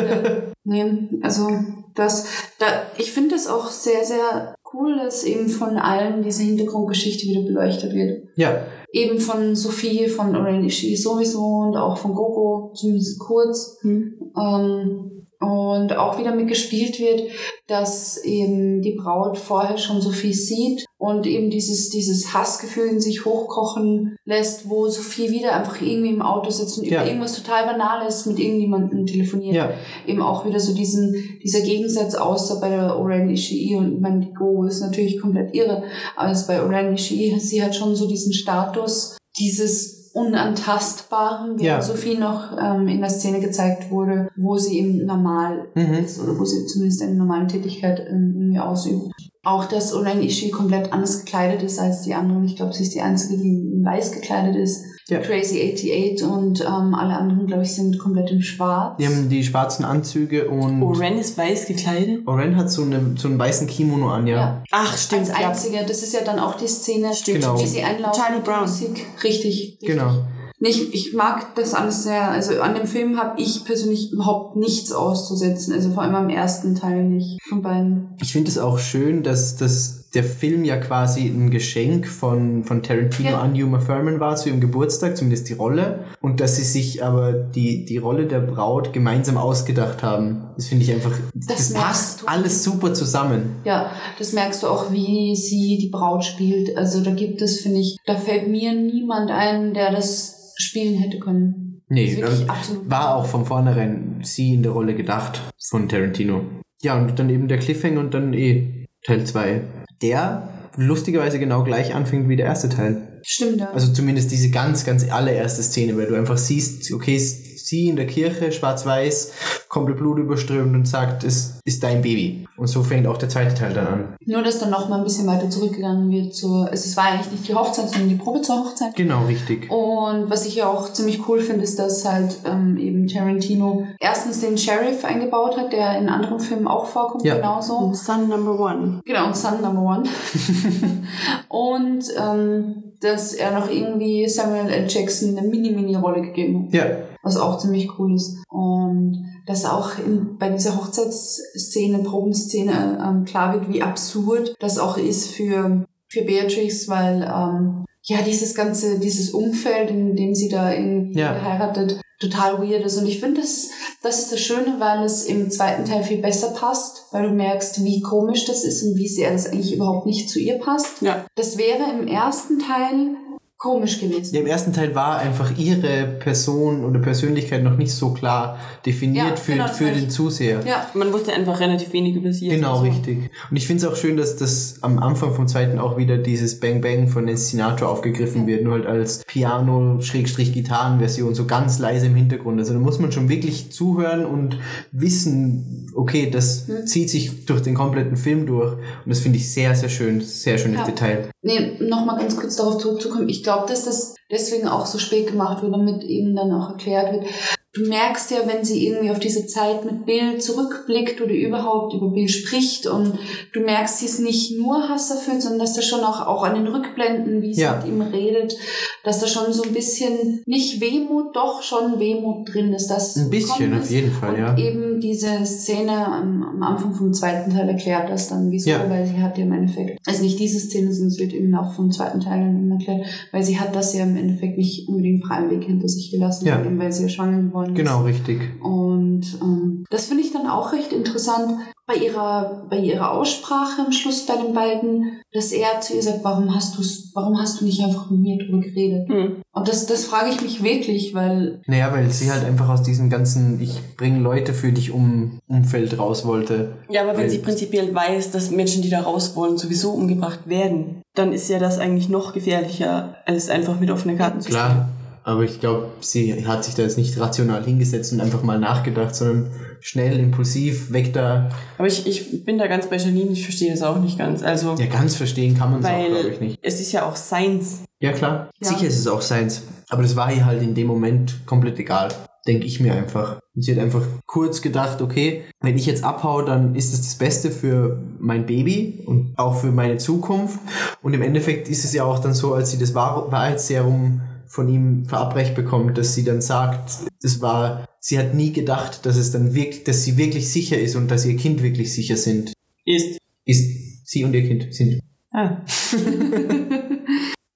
Nee, 0.64 1.10
also 1.22 1.50
das, 1.94 2.26
da, 2.58 2.66
ich 2.98 3.12
finde 3.12 3.36
es 3.36 3.48
auch 3.48 3.70
sehr, 3.70 4.04
sehr 4.04 4.56
cool, 4.74 4.98
dass 4.98 5.24
eben 5.24 5.48
von 5.50 5.78
allen 5.78 6.24
diese 6.24 6.42
Hintergrundgeschichte 6.42 7.28
wieder 7.28 7.42
beleuchtet 7.44 7.94
wird. 7.94 8.28
ja, 8.36 8.66
Eben 8.92 9.20
von 9.20 9.56
Sophie, 9.56 10.08
von 10.08 10.36
Oren 10.36 10.64
Ishii 10.64 10.96
sowieso 10.96 11.44
und 11.44 11.76
auch 11.76 11.98
von 11.98 12.14
Gogo, 12.14 12.72
zumindest 12.76 13.20
kurz. 13.20 13.78
Hm. 13.82 14.14
Ähm, 14.40 15.23
und 15.44 15.96
auch 15.98 16.18
wieder 16.18 16.34
mitgespielt 16.34 17.00
wird, 17.00 17.24
dass 17.68 18.24
eben 18.24 18.82
die 18.82 18.94
Braut 18.96 19.38
vorher 19.38 19.78
schon 19.78 20.02
Sophie 20.02 20.34
sieht 20.34 20.86
und 20.98 21.26
eben 21.28 21.50
dieses, 21.50 21.90
dieses 21.90 22.34
Hassgefühl 22.34 22.88
in 22.88 23.02
sich 23.02 23.26
hochkochen 23.26 24.16
lässt, 24.26 24.70
wo 24.70 24.88
Sophie 24.88 25.32
wieder 25.32 25.54
einfach 25.54 25.82
irgendwie 25.82 26.14
im 26.14 26.22
Auto 26.22 26.50
sitzt 26.50 26.78
und 26.80 26.86
Ja. 26.86 27.02
über 27.02 27.08
irgendwas 27.08 27.36
total 27.36 27.66
Banales 27.66 28.26
mit 28.26 28.40
irgendjemandem 28.40 29.06
telefoniert. 29.06 29.56
ja. 29.56 29.74
Eben 30.08 30.22
auch 30.22 30.46
wieder 30.46 30.60
so 30.60 30.74
diesen, 30.74 31.40
dieser 31.44 31.62
Gegensatz 31.62 32.16
außer 32.16 32.62
bei 32.62 32.70
der 32.70 32.98
Oren 32.98 33.30
Ishii 33.30 33.76
und 33.76 34.02
die 34.22 34.34
Go 34.34 34.64
ist 34.64 34.82
natürlich 34.82 35.20
komplett 35.20 35.54
irre, 35.54 35.84
aber 36.16 36.32
es 36.32 36.48
bei 36.48 36.64
Oren 36.64 36.94
Ishii, 36.94 37.38
sie 37.40 37.62
hat 37.62 37.76
schon 37.76 37.96
so 37.96 38.08
diesen 38.08 38.32
Status, 38.32 39.18
dieses 39.38 39.93
Unantastbaren, 40.14 41.60
wie 41.60 41.66
Ja. 41.66 41.82
Sophie 41.82 42.18
noch 42.18 42.52
ähm, 42.60 42.88
in 42.88 43.02
der 43.02 43.10
Szene 43.10 43.40
gezeigt 43.40 43.90
wurde, 43.92 44.30
wo 44.36 44.58
sie 44.58 44.80
eben 44.80 45.06
normal 45.06 45.68
Mhm. 45.76 45.94
ist 46.06 46.20
oder 46.22 46.38
wo 46.40 46.46
sie 46.46 46.66
zumindest 46.68 47.02
eine 47.02 47.16
normale 47.16 47.48
Tätigkeit 47.48 48.00
ähm, 48.10 48.34
irgendwie 48.36 48.60
ausübt. 48.60 49.12
Auch, 49.46 49.66
dass 49.66 49.94
Oren 49.94 50.22
Ishii 50.22 50.52
komplett 50.52 50.94
anders 50.94 51.26
gekleidet 51.26 51.64
ist 51.64 51.78
als 51.78 52.04
die 52.04 52.14
anderen. 52.14 52.46
Ich 52.46 52.56
glaube, 52.56 52.72
sie 52.74 52.84
ist 52.84 52.96
die 52.96 53.02
Einzige, 53.02 53.38
die 53.38 53.50
in 53.74 53.84
weiß 53.86 54.14
gekleidet 54.14 54.56
ist. 54.56 54.86
Ja. 55.10 55.20
Crazy 55.20 55.60
88 55.74 56.24
und 56.24 56.62
ähm, 56.62 56.96
alle 56.96 57.18
anderen, 57.18 57.46
glaube 57.46 57.64
ich, 57.64 57.76
sind 57.76 58.00
komplett 58.00 58.32
in 58.32 58.42
schwarz. 58.42 58.96
Die 58.98 59.06
haben 59.06 59.28
die 59.28 59.44
schwarzen 59.44 59.84
Anzüge 59.84 60.48
und 60.50 60.82
Oren 60.82 61.18
ist 61.18 61.38
weiß 61.38 61.68
gekleidet. 61.68 62.26
Oren 62.26 62.56
hat 62.56 62.72
so, 62.72 62.84
eine, 62.84 63.14
so 63.18 63.28
einen 63.28 63.38
weißen 63.38 63.68
Kimono 63.68 64.10
an, 64.12 64.28
ja. 64.28 64.36
Ja. 64.36 64.64
Ach, 64.72 64.98
stimmt. 64.98 65.30
Als 65.30 65.40
Ja. 65.42 65.50
einzige. 65.50 65.80
Das 65.86 66.02
ist 66.04 66.14
ja 66.14 66.22
dann 66.24 66.40
auch 66.40 66.56
die 66.56 66.68
Szene, 66.68 67.14
Stimmt. 67.14 67.42
Genau. 67.42 67.60
wie 67.60 67.68
sie 67.68 67.84
einlaufen. 67.84 68.22
Charlie 68.22 68.42
Brown. 68.42 68.62
Musik. 68.62 69.06
Richtig, 69.22 69.46
richtig. 69.82 69.90
Genau. 69.90 70.24
Ich, 70.70 70.94
ich 70.94 71.14
mag 71.14 71.56
das 71.56 71.74
alles 71.74 72.04
sehr. 72.04 72.30
Also 72.30 72.62
an 72.62 72.74
dem 72.74 72.88
Film 72.88 73.20
habe 73.20 73.42
ich 73.42 73.66
persönlich 73.66 74.12
überhaupt 74.14 74.56
nichts 74.56 74.92
auszusetzen. 74.92 75.74
Also 75.74 75.92
vor 75.92 76.04
allem 76.04 76.16
am 76.16 76.30
ersten 76.30 76.76
Teil 76.76 77.04
nicht 77.04 77.42
von 77.44 77.62
beiden. 77.62 78.16
Ich 78.22 78.32
finde 78.32 78.50
es 78.50 78.58
auch 78.58 78.80
schön, 78.80 79.24
dass, 79.24 79.58
dass 79.58 80.03
der 80.14 80.24
Film 80.24 80.64
ja 80.64 80.78
quasi 80.78 81.22
ein 81.28 81.50
Geschenk 81.50 82.08
von, 82.08 82.64
von 82.64 82.84
Tarantino 82.84 83.30
Ja. 83.32 83.40
an 83.42 83.54
Uma 83.62 83.80
Thurman 83.80 84.20
war 84.20 84.36
zu 84.36 84.50
ihrem 84.50 84.60
Geburtstag, 84.62 85.18
zumindest 85.18 85.50
die 85.50 85.54
Rolle. 85.54 86.06
Und 86.22 86.40
dass 86.40 86.58
sie 86.58 86.64
sich 86.64 87.04
aber 87.04 87.34
die, 87.34 87.86
die 87.86 87.98
Rolle 87.98 88.28
der 88.28 88.40
Braut 88.40 88.94
gemeinsam 88.94 89.38
ausgedacht 89.38 90.04
haben. 90.04 90.44
Das 90.56 90.68
finde 90.68 90.84
ich 90.84 90.92
einfach, 90.94 91.14
das, 91.34 91.72
merkst 91.72 91.76
passt 91.76 92.22
du. 92.22 92.28
alles 92.28 92.64
super 92.64 92.94
zusammen. 92.94 93.56
Ja, 93.66 93.92
das 94.20 94.34
merkst 94.34 94.62
du 94.64 94.68
auch, 94.68 94.92
wie 94.92 95.36
sie 95.36 95.80
die 95.82 95.90
Braut 95.90 96.24
spielt. 96.24 96.78
Also 96.78 97.02
da 97.04 97.12
gibt 97.12 97.42
es, 97.42 97.62
finde 97.62 97.80
ich, 97.80 97.98
da 98.06 98.16
fällt 98.16 98.48
mir 98.48 98.74
niemand 98.74 99.32
ein, 99.32 99.74
der 99.74 99.92
das 99.92 100.54
spielen 100.58 101.00
hätte 101.00 101.20
können. 101.20 101.82
Das 101.90 101.96
Nee, 102.00 102.24
absolut 102.48 102.90
war 102.90 103.16
auch 103.16 103.26
von 103.26 103.46
vornherein 103.46 104.20
sie 104.24 104.54
in 104.54 104.64
der 104.64 104.72
Rolle 104.72 104.96
gedacht 104.96 105.42
von 105.70 105.90
Tarantino. 105.90 106.42
Ja, 106.82 106.98
und 107.00 107.18
dann 107.20 107.30
eben 107.30 107.48
der 107.48 107.58
Cliffhanger 107.60 108.00
und 108.00 108.14
dann 108.14 108.34
eh 108.34 108.86
Teil 109.06 109.26
2. 109.26 109.62
Der 110.04 110.50
lustigerweise 110.76 111.40
genau 111.40 111.64
gleich 111.64 111.96
anfängt 111.96 112.30
wie 112.30 112.36
der 112.36 112.46
erste 112.46 112.70
Teil. 112.70 113.22
Stimmt, 113.24 113.60
ja. 113.60 113.72
Also 113.72 113.94
zumindest 113.94 114.32
diese 114.32 114.50
ganz, 114.50 114.86
ganz 114.86 115.10
allererste 115.10 115.64
Szene, 115.64 115.98
weil 115.98 116.08
du 116.08 116.16
einfach 116.16 116.38
siehst, 116.38 116.92
okay, 116.94 117.16
sie 117.64 117.90
in 117.90 117.96
der 117.96 118.08
Kirche, 118.08 118.52
schwarz-weiß, 118.52 119.32
komplett 119.70 119.98
blutüberströmt 119.98 120.76
und 120.76 120.88
sagt, 120.88 121.24
es 121.24 121.60
ist 121.66 121.84
dein 121.84 122.02
Baby. 122.02 122.46
Und 122.58 122.68
so 122.68 122.84
fängt 122.84 123.08
auch 123.08 123.18
der 123.18 123.30
zweite 123.30 123.56
Teil 123.56 123.74
dann 123.74 123.88
an. 123.88 124.16
Nur, 124.26 124.44
dass 124.44 124.60
dann 124.60 124.70
noch 124.70 124.90
mal 124.90 124.98
ein 124.98 125.04
bisschen 125.04 125.26
weiter 125.28 125.50
zurückgegangen 125.50 126.12
wird 126.12 126.36
zur, 126.36 126.64
also 126.70 126.74
es 126.74 126.96
war 126.96 127.06
eigentlich 127.06 127.32
nicht 127.32 127.48
die 127.48 127.56
Hochzeit, 127.56 127.90
sondern 127.90 128.10
die 128.10 128.16
Probe 128.16 128.42
zur 128.42 128.58
Hochzeit. 128.58 128.96
Genau, 128.96 129.26
richtig. 129.26 129.70
Und 129.72 130.30
was 130.30 130.46
ich 130.46 130.56
ja 130.56 130.68
auch 130.70 130.92
ziemlich 130.94 131.28
cool 131.28 131.40
finde, 131.40 131.64
ist, 131.64 131.80
dass 131.80 132.06
halt 132.06 132.38
ähm, 132.46 132.78
eben 132.78 133.08
Tarantino 133.08 133.88
erstens 134.00 134.42
den 134.42 134.58
Sheriff 134.58 135.04
eingebaut 135.06 135.58
hat, 135.58 135.74
der 135.74 135.98
in 135.98 136.10
anderen 136.10 136.40
Filmen 136.40 136.68
auch 136.68 136.86
vorkommt, 136.86 137.24
Ja. 137.24 137.36
genauso. 137.36 137.92
Son 137.94 138.28
Number 138.30 138.60
One. 138.60 139.02
Genau, 139.06 139.26
und 139.28 139.36
Son 139.36 139.62
Number 139.62 139.82
One. 139.82 140.04
und 141.50 142.04
ähm, 142.20 142.84
dass 143.02 143.34
er 143.34 143.52
noch 143.60 143.70
irgendwie 143.70 144.28
Samuel 144.30 144.70
L. 144.70 144.86
Jackson 144.88 145.38
eine 145.38 145.48
Mini-Mini-Rolle 145.48 146.22
gegeben 146.22 146.66
hat, 146.68 146.74
Ja, 146.74 146.86
was 147.24 147.38
auch 147.38 147.58
ziemlich 147.58 147.98
cool 147.98 148.14
ist. 148.16 148.38
Und 148.50 149.26
dass 149.48 149.66
auch 149.66 149.98
in, 149.98 150.38
bei 150.38 150.50
dieser 150.50 150.76
Hochzeitsszene, 150.78 152.00
Probenszene 152.00 153.00
ähm, 153.04 153.26
klar 153.26 153.54
wird, 153.54 153.70
wie 153.72 153.82
absurd 153.82 154.56
das 154.60 154.78
auch 154.78 154.98
ist 154.98 155.32
für, 155.32 155.86
für 156.10 156.22
Beatrix, 156.24 156.88
weil 156.88 157.24
ähm, 157.24 157.86
ja 158.04 158.22
dieses 158.22 158.54
ganze, 158.56 159.00
dieses 159.00 159.32
Umfeld, 159.32 159.90
in 159.90 160.16
dem 160.16 160.36
sie 160.36 160.50
da 160.50 160.72
irgendwie 160.74 161.20
Ja. 161.20 161.34
geheiratet, 161.34 162.02
total 162.20 162.60
weird 162.62 162.86
ist. 162.86 162.98
Und 162.98 163.06
ich 163.08 163.20
finde, 163.20 163.42
das, 163.42 163.50
ist- 163.52 163.72
das 164.02 164.20
ist 164.20 164.32
das 164.32 164.40
Schöne, 164.40 164.76
weil 164.80 165.04
es 165.04 165.26
im 165.26 165.50
zweiten 165.52 165.84
Teil 165.86 166.04
viel 166.04 166.22
besser 166.22 166.50
passt, 166.52 167.06
weil 167.12 167.24
du 167.30 167.34
merkst, 167.36 167.84
wie 167.84 168.02
komisch 168.02 168.46
das 168.46 168.64
ist 168.64 168.84
und 168.84 168.96
wie 168.98 169.08
sehr 169.08 169.32
das 169.32 169.48
eigentlich 169.48 169.74
überhaupt 169.74 170.06
nicht 170.06 170.30
zu 170.30 170.40
ihr 170.40 170.58
passt. 170.60 171.02
Ja. 171.02 171.26
Das 171.36 171.58
wäre 171.58 171.84
im 172.00 172.08
ersten 172.08 172.60
Teil 172.60 173.16
komisch 173.64 174.00
gewesen. 174.02 174.36
Ja, 174.36 174.42
Im 174.42 174.48
ersten 174.48 174.74
Teil 174.74 174.94
war 174.94 175.20
einfach 175.20 175.58
ihre 175.58 176.06
Person 176.20 176.84
oder 176.84 177.00
Persönlichkeit 177.00 177.64
noch 177.64 177.78
nicht 177.78 177.94
so 177.94 178.12
klar 178.12 178.60
definiert 178.86 179.30
Ja, 179.30 179.36
für, 179.38 179.52
genau, 179.54 179.68
für 179.70 179.90
den. 179.92 180.10
Zuseher. 180.10 180.60
Ja, 180.68 180.88
Man 180.94 181.14
wusste 181.14 181.32
einfach 181.32 181.62
relativ 181.62 181.94
wenig 181.94 182.14
über 182.18 182.34
sie. 182.34 182.50
Genau, 182.50 182.72
Also, 182.74 182.84
richtig. 182.84 183.30
Und 183.50 183.56
ich 183.56 183.66
finde 183.66 183.86
es 183.86 183.90
auch 183.92 183.96
schön, 183.96 184.18
dass 184.18 184.36
das 184.36 184.80
am 184.82 185.00
Anfang 185.00 185.34
vom 185.34 185.48
zweiten 185.48 185.80
auch 185.80 185.96
wieder 185.96 186.18
dieses 186.18 186.60
Bang 186.60 186.82
Bang 186.82 187.08
von 187.08 187.24
Nancy 187.24 187.52
Sinatra 187.52 187.86
aufgegriffen 187.86 188.46
wird, 188.48 188.66
nur 188.66 188.74
halt 188.74 188.86
als 188.86 189.24
Piano-Gitarren-Version, 189.28 191.34
so 191.34 191.46
ganz 191.46 191.80
leise 191.80 192.08
im 192.08 192.16
Hintergrund. 192.16 192.60
Also 192.60 192.74
da 192.74 192.80
muss 192.80 193.00
man 193.00 193.14
schon 193.14 193.30
wirklich 193.30 193.72
zuhören 193.72 194.26
und 194.26 194.58
wissen, 194.92 195.90
okay, 195.96 196.30
das 196.30 196.68
Mhm. 196.68 196.86
zieht 196.86 197.10
sich 197.10 197.46
durch 197.46 197.62
den 197.62 197.76
kompletten 197.76 198.18
Film 198.18 198.46
durch. 198.46 198.74
Und 198.74 199.08
das 199.08 199.20
finde 199.20 199.38
ich 199.38 199.50
sehr, 199.52 199.74
sehr 199.74 199.88
schön, 199.90 200.20
sehr 200.20 200.58
schönes 200.58 200.80
Ja. 200.80 200.86
Detail. 200.86 201.30
Nee, 201.46 201.76
nochmal 201.80 202.20
ganz 202.20 202.38
kurz 202.38 202.56
darauf 202.56 202.78
zurückzukommen. 202.78 203.28
Ich 203.28 203.44
glaube, 203.44 203.68
dass 203.68 203.84
das 203.84 204.16
deswegen 204.32 204.70
auch 204.70 204.86
so 204.86 204.98
spät 204.98 205.28
gemacht 205.28 205.62
wird, 205.62 205.74
damit 205.74 206.04
eben 206.04 206.36
dann 206.36 206.54
auch 206.54 206.70
erklärt 206.72 207.12
wird. 207.12 207.26
Du 207.76 207.88
merkst 207.90 208.30
ja, 208.30 208.38
wenn 208.46 208.64
sie 208.64 208.88
irgendwie 208.88 209.10
auf 209.10 209.18
diese 209.18 209.48
Zeit 209.48 209.84
mit 209.84 210.06
Bill 210.06 210.38
zurückblickt 210.40 211.20
oder 211.22 211.34
überhaupt 211.34 211.96
über 211.96 212.10
Bill 212.12 212.30
spricht 212.30 212.86
und 212.86 213.14
du 213.52 213.62
merkst, 213.62 213.98
sie 213.98 214.06
ist 214.06 214.20
nicht 214.20 214.56
nur 214.60 214.90
hasserfüllt, 214.90 215.42
sondern 215.42 215.62
dass 215.62 215.74
da 215.74 215.82
schon 215.82 216.02
auch, 216.02 216.22
auch 216.28 216.44
an 216.44 216.54
den 216.54 216.68
Rückblenden, 216.68 217.42
wie 217.42 217.52
sie 217.56 217.62
Ja. 217.62 217.78
mit 217.78 217.88
ihm 217.88 218.02
redet, 218.02 218.56
dass 219.04 219.22
da 219.22 219.26
schon 219.28 219.52
so 219.52 219.64
ein 219.64 219.74
bisschen, 219.74 220.44
nicht 220.46 220.82
Wehmut, 220.82 221.36
doch 221.36 221.64
schon 221.64 221.98
Wehmut 222.00 222.54
drin 222.54 222.74
ist. 222.74 222.88
Dass 222.92 223.16
Ein 223.16 223.32
bisschen, 223.32 223.74
auf 223.76 223.90
jeden 223.90 224.12
Fall, 224.12 224.36
und 224.36 224.40
ja. 224.40 224.56
eben 224.56 225.00
diese 225.02 225.44
Szene 225.44 225.94
am, 226.06 226.44
am 226.44 226.62
Anfang 226.62 226.94
vom 226.94 227.12
zweiten 227.12 227.50
Teil 227.52 227.68
erklärt 227.70 228.08
das 228.08 228.30
dann, 228.30 228.52
wieso, 228.52 228.70
Ja. 228.70 228.88
weil 228.88 229.08
sie 229.08 229.18
hat 229.20 229.36
ja 229.40 229.46
im 229.46 229.52
Endeffekt, 229.52 229.98
also 230.06 230.22
nicht 230.22 230.38
diese 230.38 230.60
Szene, 230.60 230.94
sondern 230.94 231.08
es 231.08 231.18
wird 231.18 231.34
eben 231.34 231.56
auch 231.56 231.74
vom 231.74 231.90
zweiten 231.92 232.20
Teil 232.20 232.40
dann 232.40 232.70
erklärt, 232.70 233.08
weil 233.32 233.42
sie 233.42 233.60
hat 233.60 233.76
das 233.76 233.96
ja 233.96 234.04
im 234.04 234.16
Endeffekt 234.16 234.60
nicht 234.60 234.88
unbedingt 234.88 235.26
freien 235.26 235.50
Weg 235.50 235.64
hinter 235.64 235.88
sich 235.88 236.12
gelassen, 236.12 236.46
Ja. 236.46 236.62
eben 236.64 236.78
weil 236.78 236.92
sie 236.92 237.02
ja 237.02 237.10
schwanger 237.10 237.42
geworden 237.42 237.63
ist. 237.72 237.76
Genau, 237.76 238.04
richtig. 238.04 238.42
Und 238.62 239.24
ähm, 239.42 239.86
das 239.90 240.06
finde 240.06 240.24
ich 240.24 240.32
dann 240.32 240.48
auch 240.48 240.74
recht 240.74 240.92
interessant 240.92 241.60
bei 241.86 241.96
ihrer, 241.96 242.66
bei 242.70 242.78
ihrer 242.78 243.12
Aussprache 243.12 243.82
am 243.86 243.92
Schluss 243.92 244.26
bei 244.26 244.38
den 244.38 244.54
beiden, 244.54 245.22
dass 245.34 245.52
er 245.52 245.82
zu 245.82 245.96
ihr 245.96 246.04
sagt, 246.04 246.24
warum 246.24 246.56
hast 246.56 246.78
du 246.78 246.84
warum 247.14 247.40
hast 247.40 247.60
du 247.60 247.66
nicht 247.66 247.82
einfach 247.84 248.10
mit 248.10 248.22
mir 248.22 248.38
drüber 248.38 248.60
geredet? 248.60 249.08
Hm. 249.10 249.42
Und 249.52 249.68
das, 249.68 249.86
das 249.86 250.06
frage 250.06 250.30
ich 250.30 250.42
mich 250.42 250.64
wirklich, 250.64 251.14
weil 251.14 251.62
Naja, 251.68 251.92
weil 251.92 252.10
sie 252.10 252.32
halt 252.32 252.46
einfach 252.46 252.70
aus 252.70 252.84
diesem 252.84 253.10
ganzen 253.10 253.62
Ich 253.62 253.82
bringe 253.98 254.20
Leute 254.20 254.54
für 254.54 254.72
dich 254.72 254.92
um 254.92 255.40
Umfeld 255.48 256.00
raus 256.00 256.26
wollte. 256.26 256.76
Ja, 256.90 257.04
aber 257.04 257.18
wenn 257.18 257.30
sie 257.30 257.40
prinzipiell 257.40 257.94
weiß, 257.94 258.32
dass 258.32 258.52
Menschen, 258.52 258.82
die 258.82 258.90
da 258.90 259.02
raus 259.02 259.36
wollen, 259.36 259.58
sowieso 259.58 259.92
umgebracht 259.92 260.48
werden, 260.48 261.02
dann 261.16 261.34
ist 261.34 261.50
ja 261.50 261.60
das 261.60 261.80
eigentlich 261.80 262.10
noch 262.10 262.34
gefährlicher, 262.34 263.18
als 263.26 263.50
einfach 263.50 263.80
mit 263.80 263.92
offenen 263.92 264.18
Karten 264.18 264.42
zu 264.42 264.50
spielen. 264.50 264.64
Klar, 264.64 264.90
aber 265.24 265.44
ich 265.44 265.60
glaube, 265.60 265.88
sie 266.02 266.46
hat 266.48 266.64
sich 266.66 266.76
da 266.76 266.84
jetzt 266.84 266.98
nicht 266.98 267.20
rational 267.20 267.64
hingesetzt 267.64 268.12
und 268.14 268.22
einfach 268.22 268.44
mal 268.44 268.60
nachgedacht, 268.60 269.16
sondern 269.16 269.52
schnell, 269.80 270.20
impulsiv, 270.20 270.92
weg 270.92 271.14
da. 271.14 271.50
Aber 271.78 271.88
ich, 271.88 272.06
ich 272.08 272.46
bin 272.46 272.58
da 272.58 272.68
ganz 272.68 272.88
bei 272.88 272.98
Janine, 272.98 273.32
ich 273.32 273.44
verstehe 273.44 273.72
das 273.72 273.82
auch 273.84 274.00
nicht 274.00 274.18
ganz. 274.18 274.44
Also, 274.44 274.76
Ja, 274.78 274.86
ganz 274.88 275.16
verstehen 275.16 275.58
kann 275.58 275.72
man 275.72 275.80
es 275.82 275.86
auch, 275.86 276.08
glaube 276.08 276.30
ich, 276.30 276.40
nicht. 276.40 276.60
es 276.62 276.80
ist 276.80 276.92
ja 276.92 277.06
auch 277.06 277.16
Seins. 277.16 277.80
Ja, 278.00 278.12
klar. 278.12 278.50
Ja. 278.62 278.68
Sicher 278.70 278.88
ist 278.88 279.00
es 279.00 279.08
auch 279.08 279.22
seins. 279.22 279.64
Aber 279.90 280.02
das 280.04 280.16
war 280.16 280.32
ihr 280.34 280.46
halt 280.46 280.62
in 280.62 280.76
dem 280.76 280.88
Moment 280.88 281.46
komplett 281.46 281.80
egal. 281.80 282.10
Denke 282.46 282.66
ich 282.66 282.82
mir 282.82 282.94
einfach. 282.94 283.40
Und 283.56 283.62
sie 283.62 283.72
hat 283.74 283.82
einfach 283.82 284.02
kurz 284.26 284.62
gedacht, 284.62 285.02
okay, 285.02 285.44
wenn 285.62 285.78
ich 285.78 285.86
jetzt 285.86 286.04
abhau, 286.04 286.42
dann 286.42 286.76
ist 286.76 286.92
das 286.92 287.02
das 287.02 287.16
Beste 287.16 287.50
für 287.52 288.02
mein 288.20 288.46
Baby 288.46 289.02
und 289.06 289.34
auch 289.38 289.56
für 289.56 289.72
meine 289.72 289.98
Zukunft. 289.98 290.60
Und 291.02 291.14
im 291.14 291.22
Endeffekt 291.22 291.70
ist 291.70 291.86
es 291.86 291.94
ja 291.94 292.04
auch 292.04 292.20
dann 292.20 292.34
so, 292.34 292.54
als 292.54 292.72
sie 292.72 292.78
das 292.78 292.94
Wahr- 292.94 293.32
Wahrheitsserum 293.32 294.20
von 294.54 294.70
ihm 294.70 295.06
verabreicht 295.06 295.56
bekommt, 295.56 295.98
dass 295.98 296.14
sie 296.14 296.24
dann 296.24 296.40
sagt, 296.40 297.00
das 297.24 297.42
war, 297.42 297.88
sie 298.00 298.20
hat 298.20 298.36
nie 298.36 298.54
gedacht, 298.54 299.04
dass 299.04 299.18
es 299.18 299.32
dann 299.32 299.56
wirklich, 299.56 299.84
dass 299.84 300.04
sie 300.04 300.16
wirklich 300.16 300.52
sicher 300.52 300.80
ist 300.80 300.96
und 300.96 301.10
dass 301.10 301.26
ihr 301.26 301.36
Kind 301.38 301.64
wirklich 301.64 301.92
sicher 301.92 302.18
sind. 302.18 302.54
Ist. 302.86 303.18
Ist 303.46 304.08
sie 304.08 304.24
und 304.24 304.34
ihr 304.34 304.48
Kind 304.48 304.74
sind. 304.74 305.02
Ah. 305.32 305.58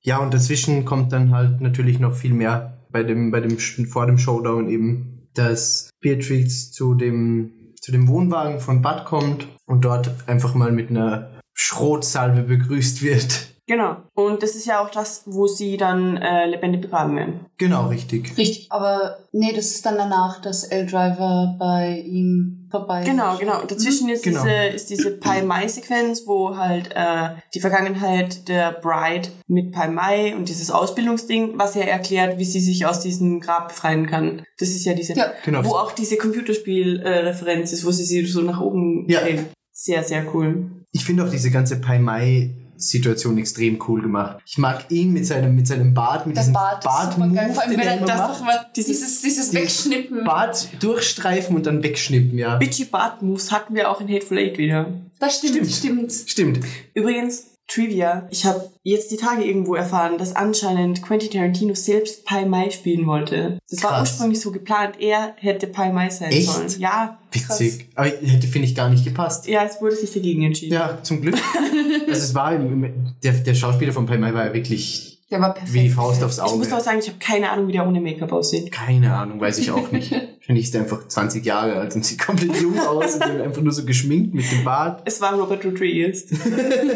Ja, 0.08 0.20
und 0.20 0.34
dazwischen 0.34 0.86
kommt 0.86 1.12
dann 1.12 1.32
halt 1.32 1.60
natürlich 1.60 2.00
noch 2.00 2.16
viel 2.16 2.34
mehr 2.34 2.82
bei 2.92 3.04
dem, 3.04 3.30
bei 3.30 3.42
dem, 3.42 3.58
vor 3.60 4.06
dem 4.06 4.18
Showdown 4.18 4.70
eben, 4.70 5.28
dass 5.34 5.90
Beatrix 6.00 6.72
zu 6.72 6.94
dem, 6.94 7.74
zu 7.82 7.92
dem 7.92 8.08
Wohnwagen 8.08 8.62
von 8.62 8.82
Bud 8.82 9.04
kommt 9.04 9.50
und 9.66 9.84
dort 9.84 10.30
einfach 10.30 10.56
mal 10.56 10.72
mit 10.72 10.92
einer 10.92 11.42
Schrotsalve 11.54 12.44
begrüßt 12.44 13.02
wird. 13.02 13.57
Genau. 13.68 13.98
Und 14.14 14.42
das 14.44 14.56
ist 14.56 14.66
ja 14.66 14.82
auch 14.82 14.90
das, 14.90 15.24
wo 15.26 15.46
sie 15.46 15.76
dann 15.76 16.16
äh, 16.18 16.46
lebendig 16.48 16.82
begraben 16.82 17.16
werden. 17.18 17.40
Genau, 17.58 17.88
richtig. 17.88 18.38
Richtig. 18.38 18.68
Aber 18.72 19.18
nee, 19.34 19.52
das 19.54 19.66
ist 19.72 19.86
dann 19.86 19.98
danach, 19.98 20.42
dass 20.42 20.64
L-Driver 20.64 21.56
bei 21.60 22.00
ihm 22.06 22.68
vorbei 22.72 23.04
Genau, 23.04 23.38
genau. 23.38 23.62
Und 23.62 23.70
dazwischen 23.72 24.08
ist, 24.10 24.24
Genau. 24.24 24.42
diese, 24.44 24.56
ist 24.76 24.90
diese 24.90 25.18
Pai 25.18 25.42
Mai-Sequenz, 25.42 26.24
wo 26.26 26.56
halt 26.56 26.92
äh, 26.96 27.30
die 27.54 27.60
Vergangenheit 27.60 28.48
der 28.48 28.72
Bride 28.72 29.30
mit 29.48 29.74
Pai 29.74 29.90
Mai 29.90 30.34
und 30.36 30.48
dieses 30.48 30.72
Ausbildungsding, 30.72 31.58
was 31.60 31.76
ja 31.76 31.82
erklärt, 31.84 32.38
wie 32.40 32.46
sie 32.46 32.62
sich 32.62 32.86
aus 32.86 33.02
diesem 33.02 33.42
Grab 33.42 33.68
befreien 33.70 34.08
kann. 34.08 34.44
Das 34.60 34.70
ist 34.70 34.86
ja 34.86 34.94
diese, 34.94 35.14
Ja. 35.14 35.34
Genau. 35.44 35.66
wo 35.66 35.72
auch 35.72 35.92
diese 35.92 36.16
Computerspiel-Referenz 36.18 37.74
ist, 37.74 37.86
wo 37.86 37.92
sie 37.92 38.06
sie 38.06 38.26
so 38.26 38.42
nach 38.42 38.62
oben 38.62 39.06
Ja. 39.10 39.22
drehen. 39.22 39.46
Sehr, 39.74 40.04
sehr 40.04 40.26
cool. 40.34 40.72
Ich 40.92 41.06
finde 41.06 41.24
auch 41.26 41.30
diese 41.30 41.52
ganze 41.52 41.80
Pai 41.82 42.00
Mai 42.00 42.56
Situation 42.78 43.38
extrem 43.38 43.80
cool 43.88 44.02
gemacht. 44.02 44.38
Ich 44.46 44.58
mag 44.58 44.86
ihn 44.90 45.14
mit 45.14 45.26
seinem, 45.26 45.56
mit 45.56 45.68
seinem 45.68 45.94
Bart, 45.94 46.26
mit 46.26 46.36
Der 46.36 46.44
diesem 46.44 46.54
Bart 46.54 46.86
ist 46.86 47.14
super 47.14 47.28
geil. 47.30 47.54
Vor 47.54 47.64
allem, 47.64 47.72
den 47.72 47.80
wenn 47.80 47.88
er 47.88 47.98
immer 47.98 48.08
das 48.08 48.18
macht. 48.18 48.46
mal, 48.46 48.66
dieses, 48.76 49.22
dieses 49.22 49.54
Wegschnippen. 49.54 50.24
Bart 50.24 50.70
durchstreifen 50.80 51.56
und 51.56 51.66
dann 51.66 51.84
wegschnippen, 51.84 52.38
ja. 52.38 52.58
Bitchy 52.58 52.86
Bart 52.86 53.22
Moves 53.22 53.52
hatten 53.52 53.76
wir 53.76 53.90
auch 53.90 54.02
in 54.02 54.08
Hateful 54.08 54.38
Eight 54.38 54.58
wieder. 54.58 54.92
Das 55.20 55.38
stimmt, 55.38 55.72
stimmt. 55.72 56.14
Stimmt. 56.26 56.60
Übrigens, 56.94 57.57
Trivia. 57.68 58.28
Ich 58.32 58.46
habe 58.46 58.70
jetzt 58.84 59.12
die 59.12 59.18
Tage 59.18 59.44
irgendwo 59.44 59.76
erfahren, 59.76 60.18
dass 60.18 60.36
anscheinend 60.36 61.02
Quentin 61.02 61.32
Tarantino 61.32 61.74
selbst 61.76 62.26
Pai 62.26 62.46
Mai 62.46 62.70
spielen 62.70 63.06
wollte. 63.06 63.60
Das 63.70 63.84
war 63.84 63.92
Krass. 63.92 64.12
ursprünglich 64.12 64.40
so 64.40 64.52
geplant. 64.52 64.96
Er 65.00 65.34
hätte 65.38 65.68
Pai 65.68 65.92
Mai 65.92 66.10
sein 66.10 66.32
Echt? 66.32 66.50
sollen. 66.50 66.70
Ja, 66.80 67.20
Witzig. 67.32 67.90
Aber 67.96 68.08
hätte, 68.08 68.48
finde 68.48 68.68
ich, 68.68 68.76
gar 68.76 68.90
nicht 68.90 69.04
gepasst. 69.04 69.48
ja, 69.48 69.64
es 69.64 69.82
wurde 69.82 69.96
sich 69.96 70.14
dagegen 70.14 70.44
entschieden. 70.44 70.74
Ja, 70.74 70.98
zum 71.04 71.22
Glück. 71.22 71.36
also 72.08 72.12
es 72.12 72.34
war, 72.34 72.58
der, 72.58 73.34
der 73.34 73.54
Schauspieler 73.54 73.92
von 73.92 74.06
Pai 74.06 74.18
Mai 74.18 74.34
war 74.34 74.46
ja 74.48 74.54
wirklich 74.54 75.17
Der 75.30 75.42
war 75.42 75.54
perfekt. 75.54 75.74
wie 75.74 75.82
die 75.82 75.90
Faust 75.90 76.24
aufs 76.24 76.38
Ich 76.38 76.44
muss 76.44 76.68
auch 76.72 76.76
Auge. 76.76 76.84
sagen, 76.84 77.00
ich 77.00 77.08
habe 77.10 77.18
keine 77.20 77.50
Ahnung, 77.52 77.68
wie 77.68 77.74
der 77.74 77.86
ohne 77.86 78.00
Make-up 78.00 78.32
aussieht. 78.32 78.72
Keine 78.72 79.14
Ahnung, 79.14 79.42
weiß 79.42 79.58
ich 79.58 79.72
auch 79.72 79.92
nicht. 79.92 80.12
Wahrscheinlich 80.38 80.66
ist 80.68 80.76
er 80.76 80.82
einfach 80.84 81.06
20 81.06 81.46
Jahre 81.46 81.74
alt 81.76 81.94
und 81.96 82.06
sieht 82.06 82.20
komplett 82.20 82.56
jung 82.62 82.80
aus 82.80 83.16
und 83.16 83.24
einfach 83.24 83.62
nur 83.62 83.74
so 83.74 83.84
geschminkt 83.84 84.34
mit 84.34 84.50
dem 84.50 84.64
Bart. 84.64 85.02
Es 85.04 85.20
war 85.20 85.34
Robert 85.34 85.66
Rodriguez. 85.66 86.28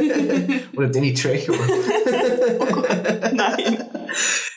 Oder 0.77 0.87
Danny 0.87 1.13
Trejo. 1.13 1.53
Nein. 3.33 3.83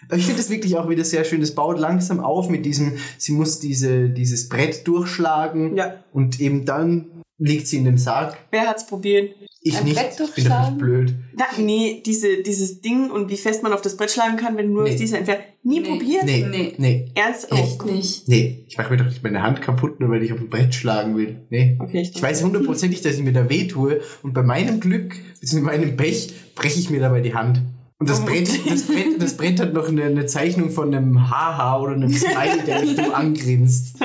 Aber 0.09 0.17
ich 0.19 0.27
finde 0.27 0.41
es 0.41 0.51
wirklich 0.51 0.77
auch 0.77 0.89
wieder 0.89 1.05
sehr 1.05 1.25
schön. 1.25 1.43
Es 1.43 1.55
baut 1.55 1.79
langsam 1.79 2.21
auf 2.21 2.49
mit 2.49 2.65
diesem, 2.65 2.93
sie 3.19 3.33
muss 3.33 3.59
diese, 3.59 4.09
dieses 4.11 4.49
Brett 4.49 4.87
durchschlagen 4.87 5.77
Ja. 5.77 5.95
und 6.13 6.41
eben 6.41 6.65
dann 6.65 7.07
liegt 7.39 7.67
sie 7.67 7.79
in 7.79 7.85
dem 7.85 7.99
Sarg. 7.99 8.37
Wer 8.51 8.67
hat's 8.69 8.87
probiert? 8.87 9.35
Ich 9.67 9.77
Ein 9.79 9.85
nicht. 9.85 9.97
Brett 9.97 10.21
Ich 10.21 10.35
bin 10.35 10.45
doch 10.45 10.69
nicht 10.69 10.79
blöd. 10.79 11.15
Na, 11.35 11.45
nee, 11.59 12.03
diese, 12.05 12.43
dieses 12.43 12.83
Ding 12.83 13.11
und 13.11 13.31
wie 13.31 13.37
fest 13.39 13.63
man 13.63 13.73
auf 13.73 13.81
das 13.81 13.97
Brett 13.97 14.11
schlagen 14.11 14.37
kann, 14.37 14.57
wenn 14.59 14.67
du 14.69 14.75
nur 14.75 14.83
Nee. 14.85 14.91
aus 14.93 14.97
dieser 14.97 15.19
entfernt. 15.19 15.41
Nie 15.63 15.81
Nee. 15.81 15.89
probiert? 15.89 16.25
Nee, 16.25 16.45
Nee. 16.51 16.75
nee. 16.77 17.11
Ernst? 17.15 17.51
Echt 17.51 17.81
Oh. 17.83 17.87
nicht. 17.87 18.29
Nee, 18.29 18.65
ich 18.69 18.77
mache 18.77 18.91
mir 18.91 18.99
doch 18.99 19.07
nicht 19.07 19.23
meine 19.23 19.43
Hand 19.43 19.63
kaputt, 19.63 20.01
nur 20.01 20.11
weil 20.11 20.23
ich 20.23 20.33
auf 20.35 20.39
ein 20.39 20.51
Brett 20.51 20.75
schlagen 20.75 21.17
will. 21.17 21.47
Nee. 21.49 21.79
Okay, 21.81 22.03
ich, 22.03 22.15
Ich 22.15 22.23
weiß 22.23 22.43
hundertprozentig, 22.43 23.01
dass 23.01 23.15
ich 23.15 23.23
mir 23.23 23.33
da 23.33 23.49
weh 23.49 23.67
tue 23.67 24.03
und 24.23 24.35
bei 24.35 24.43
meinem 24.43 24.81
Glück, 24.81 25.15
bzw. 25.41 25.61
meinem 25.61 25.97
Pech, 25.97 26.35
breche 26.55 26.79
ich 26.79 26.91
mir 26.91 27.01
dabei 27.01 27.23
die 27.23 27.35
Hand. 27.35 27.63
Und 27.99 28.11
das 28.11 28.23
Brett, 28.23 28.49
das 28.69 28.83
Brett, 28.83 29.07
das 29.23 29.37
Brett 29.39 29.61
hat 29.61 29.73
noch 29.73 29.89
eine, 29.89 30.03
eine 30.05 30.27
Zeichnung 30.27 30.69
von 30.69 30.95
einem 30.95 31.31
Haha 31.31 31.81
oder 31.81 31.93
einem 31.95 32.13
Smiley, 32.13 32.65
der 32.67 32.81
mich 32.83 32.99
angrinst. 33.15 33.97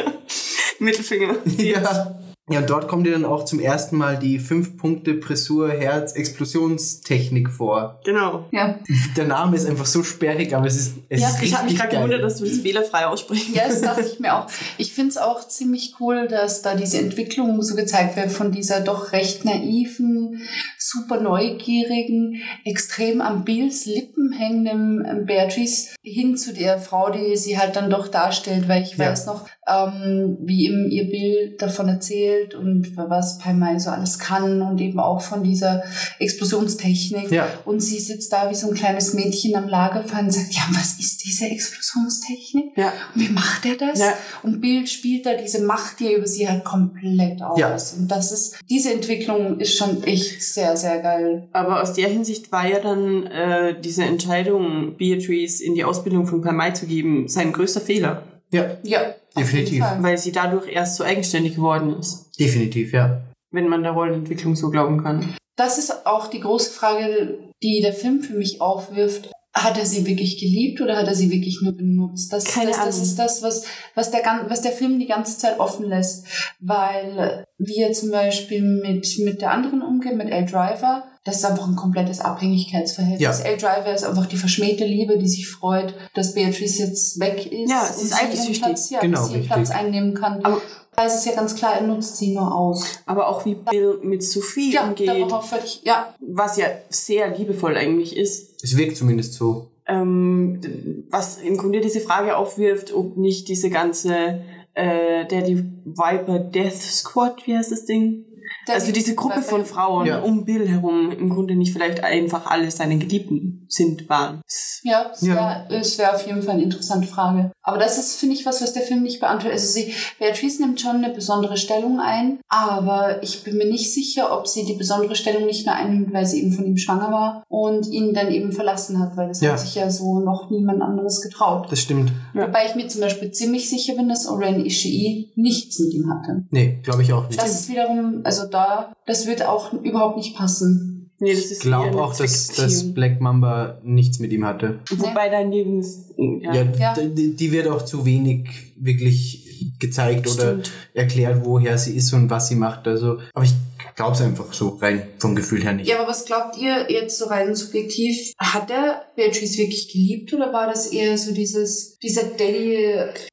Mittelfinger. 0.79 1.35
Ja. 1.57 2.18
Ja, 2.49 2.59
und 2.59 2.69
dort 2.69 2.87
kommt 2.87 3.05
dir 3.05 3.11
dann 3.11 3.25
auch 3.25 3.45
zum 3.45 3.59
ersten 3.59 3.97
Mal 3.97 4.17
die 4.17 4.39
5 4.39 4.77
Punkte 4.77 5.13
Pressur 5.13 5.69
Herz 5.69 6.13
Explosionstechnik 6.13 7.49
vor. 7.49 7.99
Genau. 8.03 8.47
Ja. 8.51 8.79
Der 9.15 9.25
Name 9.25 9.55
ist 9.55 9.67
einfach 9.67 9.85
so 9.85 10.03
sperrig, 10.03 10.55
aber 10.55 10.65
es 10.65 10.75
ist 10.75 10.93
es 11.09 11.21
Ja, 11.21 11.29
ist 11.29 11.43
Ich 11.43 11.55
habe 11.55 11.65
mich 11.65 11.77
gerade 11.77 11.95
gewundert, 11.95 12.23
dass 12.23 12.37
du 12.37 12.45
das 12.45 12.57
fehlerfrei 12.57 13.05
aussprechen 13.05 13.53
Ja, 13.53 13.67
das 13.67 13.81
dachte 13.81 14.01
ich 14.13 14.19
mir 14.19 14.35
auch. 14.35 14.47
Ich 14.77 14.93
finde 14.93 15.11
es 15.11 15.17
auch 15.17 15.47
ziemlich 15.47 15.95
cool, 15.99 16.27
dass 16.27 16.61
da 16.61 16.75
diese 16.75 16.97
Entwicklung 16.97 17.61
so 17.61 17.75
gezeigt 17.75 18.15
wird 18.15 18.31
von 18.31 18.51
dieser 18.51 18.81
doch 18.81 19.11
recht 19.11 19.45
naiven, 19.45 20.41
super 20.91 21.19
neugierigen, 21.21 22.41
extrem 22.65 23.21
am 23.21 23.43
Bills 23.45 23.85
Lippen 23.85 24.31
hängenden 24.33 25.05
ähm, 25.09 25.25
Beatrice 25.25 25.89
hin 26.03 26.35
zu 26.37 26.53
der 26.53 26.79
Frau, 26.79 27.09
die 27.11 27.35
sie 27.37 27.57
halt 27.57 27.75
dann 27.75 27.89
doch 27.89 28.07
darstellt, 28.07 28.67
weil 28.67 28.83
ich 28.83 28.97
Ja. 28.97 29.11
weiß 29.11 29.25
noch, 29.27 29.47
ähm, 29.67 30.37
wie 30.41 30.65
ihm 30.65 30.87
ihr 30.89 31.09
Bild 31.09 31.61
davon 31.61 31.87
erzählt 31.89 32.55
und 32.55 32.95
was 32.97 33.37
Pai 33.37 33.53
Mai 33.53 33.77
so 33.79 33.89
alles 33.91 34.17
kann 34.19 34.61
und 34.61 34.81
eben 34.81 34.99
auch 34.99 35.21
von 35.21 35.43
dieser 35.43 35.83
Explosionstechnik. 36.19 37.31
Ja. 37.31 37.47
Und 37.65 37.81
sie 37.81 37.99
sitzt 37.99 38.31
da 38.33 38.49
wie 38.49 38.55
so 38.55 38.69
ein 38.69 38.73
kleines 38.75 39.13
Mädchen 39.13 39.55
am 39.55 39.67
Lagerfeuer 39.67 40.19
und 40.21 40.33
sagt, 40.33 40.53
ja, 40.53 40.63
was 40.71 40.99
ist 40.99 41.23
diese 41.25 41.45
Explosionstechnik? 41.45 42.77
Ja. 42.77 42.93
Und 43.13 43.21
wie 43.21 43.29
macht 43.29 43.65
er 43.65 43.75
das? 43.75 43.99
Ja. 43.99 44.13
Und 44.43 44.61
Bill 44.61 44.87
spielt 44.87 45.25
da 45.25 45.33
diese 45.35 45.61
Macht, 45.63 45.99
die 45.99 46.07
er 46.07 46.17
über 46.17 46.27
sie 46.27 46.47
halt 46.47 46.63
komplett 46.63 47.41
aus. 47.41 47.59
Ja. 47.59 47.77
Und 47.97 48.07
das 48.09 48.31
ist, 48.31 48.55
diese 48.69 48.93
Entwicklung 48.93 49.59
ist 49.59 49.77
schon 49.77 50.03
echt 50.03 50.41
sehr, 50.43 50.75
sehr 50.81 50.99
geil. 51.01 51.47
Aber 51.53 51.81
aus 51.81 51.93
der 51.93 52.09
Hinsicht 52.09 52.51
war 52.51 52.67
ja 52.67 52.79
dann 52.79 53.27
äh, 53.27 53.79
diese 53.79 54.03
Entscheidung, 54.03 54.95
Beatrice 54.97 55.63
in 55.63 55.75
die 55.75 55.83
Ausbildung 55.83 56.25
von 56.25 56.41
Palmai 56.41 56.71
zu 56.71 56.85
geben, 56.85 57.27
sein 57.27 57.51
größter 57.51 57.81
Fehler. 57.81 58.23
Ja, 58.51 58.77
Ja, 58.83 59.13
Definitiv. 59.37 59.83
Weil 59.99 60.17
sie 60.17 60.31
dadurch 60.31 60.67
erst 60.67 60.97
so 60.97 61.03
eigenständig 61.03 61.55
geworden 61.55 61.97
ist. 61.99 62.31
definitiv, 62.39 62.93
ja. 62.93 63.21
Wenn 63.51 63.67
man 63.67 63.83
der 63.83 63.91
Rollenentwicklung 63.93 64.55
so 64.55 64.69
glauben 64.69 65.03
kann. 65.03 65.35
Das 65.55 65.77
ist 65.77 66.05
auch 66.05 66.27
die 66.27 66.39
große 66.39 66.71
Frage, 66.71 67.37
die 67.61 67.81
der 67.81 67.93
Film 67.93 68.21
für 68.21 68.33
mich 68.33 68.61
aufwirft. 68.61 69.31
Hat 69.53 69.77
er 69.79 69.85
sie 69.85 70.05
wirklich 70.05 70.39
geliebt 70.39 70.79
oder 70.79 70.95
hat 70.95 71.07
er 71.07 71.15
sie 71.15 71.31
wirklich 71.31 71.59
nur 71.61 71.75
benutzt? 71.75 72.31
Das, 72.31 72.43
Keine 72.45 72.69
das, 72.69 72.85
das 72.85 72.97
ist 72.99 73.17
das, 73.17 73.41
was, 73.41 73.63
was, 73.95 74.11
der, 74.11 74.21
was 74.47 74.61
der 74.61 74.71
Film 74.71 74.99
die 74.99 75.07
ganze 75.07 75.37
Zeit 75.39 75.59
offen 75.59 75.87
lässt. 75.87 76.27
Weil 76.59 77.45
wir 77.57 77.91
zum 77.93 78.11
Beispiel 78.11 78.61
mit, 78.61 79.07
mit 79.19 79.41
der 79.41 79.51
anderen 79.51 79.81
umgehen, 79.81 80.17
mit 80.17 80.29
L. 80.29 80.45
Driver, 80.45 81.03
das 81.25 81.37
ist 81.37 81.45
einfach 81.45 81.67
ein 81.67 81.75
komplettes 81.75 82.21
Abhängigkeitsverhältnis. 82.21 83.39
Ja. 83.39 83.45
L. 83.45 83.57
Driver 83.57 83.93
ist 83.93 84.03
einfach 84.03 84.27
die 84.27 84.37
verschmähte 84.37 84.85
Liebe, 84.85 85.17
die 85.17 85.27
sich 85.27 85.47
freut, 85.47 85.93
dass 86.13 86.33
Beatrice 86.33 86.83
jetzt 86.83 87.19
weg 87.19 87.51
ist. 87.51 87.69
Ja, 87.69 87.85
sie 87.91 88.03
und 88.03 88.33
ist 88.33 88.49
ihren. 88.49 88.61
Platz, 88.61 88.89
ja, 88.89 88.99
Genau, 88.99 89.17
dass 89.17 89.27
sie 89.27 89.33
ihren 89.33 89.41
richtig. 89.41 89.51
Platz 89.55 89.71
einnehmen 89.71 90.13
kann. 90.13 90.43
Aber- 90.43 90.61
da 90.99 91.05
ist 91.05 91.15
es 91.15 91.25
ja 91.25 91.33
ganz 91.33 91.55
klar, 91.55 91.75
er 91.75 91.87
nutzt 91.87 92.17
sie 92.17 92.33
nur 92.33 92.53
aus. 92.53 92.99
Aber 93.05 93.29
auch 93.29 93.45
wie 93.45 93.55
Bill 93.55 93.99
mit 94.03 94.21
Sophie 94.21 94.73
Ja, 94.73 94.89
umgeht, 94.89 95.09
auch 95.09 95.45
völlig, 95.45 95.81
ja, 95.83 96.13
was 96.19 96.57
ja 96.57 96.67
sehr 96.89 97.37
liebevoll 97.37 97.77
eigentlich 97.77 98.17
ist. 98.17 98.61
Es 98.61 98.75
wirkt 98.75 98.97
zumindest 98.97 99.33
so. 99.33 99.67
Ähm, 99.87 101.05
was 101.09 101.37
im 101.37 101.55
Grunde 101.55 101.79
diese 101.79 102.01
Frage 102.01 102.35
aufwirft, 102.35 102.93
ob 102.93 103.15
nicht 103.15 103.47
diese 103.47 103.69
ganze 103.69 104.41
äh, 104.73 105.25
der 105.25 105.41
die 105.41 105.63
Viper 105.85 106.39
Death 106.39 106.81
Squad, 106.81 107.47
wie 107.47 107.55
heißt 107.55 107.71
das 107.71 107.85
Ding? 107.85 108.25
Der- 108.67 108.75
also 108.75 108.91
diese 108.91 109.15
Gruppe 109.15 109.41
von 109.41 109.65
Frauen 109.65 110.05
Ja. 110.05 110.19
um 110.21 110.45
Bill 110.45 110.67
herum 110.67 111.11
im 111.11 111.29
Grunde 111.29 111.55
nicht 111.55 111.73
vielleicht 111.73 112.03
einfach 112.03 112.45
alle 112.45 112.69
seine 112.71 112.97
Geliebten 112.97 113.65
sind, 113.69 114.09
waren. 114.09 114.41
Ja, 114.83 115.11
es 115.13 115.21
Ja. 115.21 115.65
wäre 115.69 115.81
wär 115.97 116.15
auf 116.15 116.25
jeden 116.25 116.41
Fall 116.41 116.55
eine 116.55 116.63
interessante 116.63 117.07
Frage. 117.07 117.51
Aber 117.61 117.77
das 117.77 117.97
ist, 117.99 118.15
finde 118.19 118.35
ich, 118.35 118.45
was, 118.45 118.61
was 118.61 118.73
der 118.73 118.81
Film 118.83 119.03
nicht 119.03 119.19
beantwortet. 119.19 119.59
Also 119.59 119.73
sie, 119.73 119.93
Beatrice 120.19 120.59
nimmt 120.61 120.79
schon 120.81 121.03
eine 121.03 121.13
besondere 121.13 121.57
Stellung 121.57 121.99
ein, 121.99 122.39
aber 122.47 123.21
ich 123.21 123.43
bin 123.43 123.57
mir 123.57 123.67
nicht 123.69 123.93
sicher, 123.93 124.35
ob 124.37 124.47
sie 124.47 124.65
die 124.65 124.73
besondere 124.73 125.15
Stellung 125.15 125.45
nicht 125.45 125.65
nur 125.65 125.75
einnimmt, 125.75 126.13
weil 126.13 126.25
sie 126.25 126.41
eben 126.41 126.51
von 126.53 126.65
ihm 126.65 126.77
schwanger 126.77 127.11
war 127.11 127.43
und 127.47 127.87
ihn 127.87 128.13
dann 128.13 128.31
eben 128.31 128.51
verlassen 128.51 128.99
hat, 128.99 129.15
weil 129.17 129.27
das 129.27 129.41
Ja. 129.41 129.51
hat 129.51 129.59
sich 129.59 129.75
ja 129.75 129.89
so 129.89 130.19
noch 130.19 130.49
niemand 130.49 130.81
anderes 130.81 131.21
getraut. 131.21 131.67
Das 131.69 131.79
stimmt. 131.81 132.11
Ja. 132.33 132.47
Wobei 132.47 132.65
ich 132.67 132.75
mir 132.75 132.87
zum 132.87 133.01
Beispiel 133.01 133.31
ziemlich 133.31 133.69
sicher 133.69 133.95
bin, 133.95 134.09
dass 134.09 134.27
Oren 134.27 134.65
Ishii 134.65 135.31
nichts 135.35 135.79
mit 135.79 135.93
ihm 135.93 136.09
hatte. 136.09 136.45
Nee, 136.49 136.79
glaube 136.83 137.03
ich 137.03 137.13
auch 137.13 137.27
nicht. 137.27 137.39
Das 137.41 137.51
ist 137.53 137.69
wiederum, 137.69 138.21
also 138.23 138.47
da, 138.49 138.93
das 139.05 139.27
wird 139.27 139.43
auch 139.45 139.73
überhaupt 139.73 140.17
nicht 140.17 140.35
passen. 140.35 141.11
Nee, 141.21 141.33
das 141.33 141.45
Ich 141.45 141.51
ist 141.51 141.61
glaube 141.63 141.87
eher 141.87 141.91
eine 141.91 142.01
auch, 142.01 142.15
dass, 142.15 142.47
dass. 142.47 142.93
Black 142.93 143.19
Mamba 143.19 143.79
nichts 143.83 144.19
mit 144.19 144.31
ihm 144.31 144.45
hatte. 144.45 144.79
Wobei 144.89 145.27
da 145.29 145.43
nirgends. 145.43 146.11
Ja, 146.17 146.53
Ja, 146.53 146.63
Ja. 146.77 146.93
Die, 146.93 147.35
die 147.35 147.51
wird 147.51 147.67
auch 147.67 147.81
zu 147.83 148.05
wenig 148.05 148.47
wirklich 148.77 149.73
gezeigt 149.79 150.27
oder 150.27 150.51
Stimmt. 150.61 150.71
erklärt, 150.93 151.41
woher 151.43 151.77
sie 151.77 151.93
ist 151.97 152.13
und 152.13 152.29
was 152.29 152.47
sie 152.47 152.55
macht. 152.55 152.87
Also, 152.87 153.17
aber 153.33 153.43
ich 153.43 153.53
glaube 153.97 154.13
es 154.13 154.21
einfach 154.21 154.53
so 154.53 154.69
rein 154.81 155.01
vom 155.17 155.35
Gefühl 155.35 155.61
her 155.61 155.73
nicht. 155.73 155.89
Ja, 155.89 155.99
aber 155.99 156.09
was 156.09 156.23
glaubt 156.23 156.57
ihr 156.57 156.89
jetzt 156.89 157.19
so 157.19 157.25
rein 157.25 157.53
subjektiv? 157.53 158.31
Hat 158.39 158.71
er 158.71 159.01
Beatrice 159.19 159.57
wirklich 159.57 159.91
geliebt 159.91 160.33
oder 160.33 160.53
war 160.53 160.67
das 160.67 160.87
eher 160.87 161.17
so 161.17 161.33
dieses, 161.33 161.97
dieser 161.99 162.23
Daddy, 162.23 162.87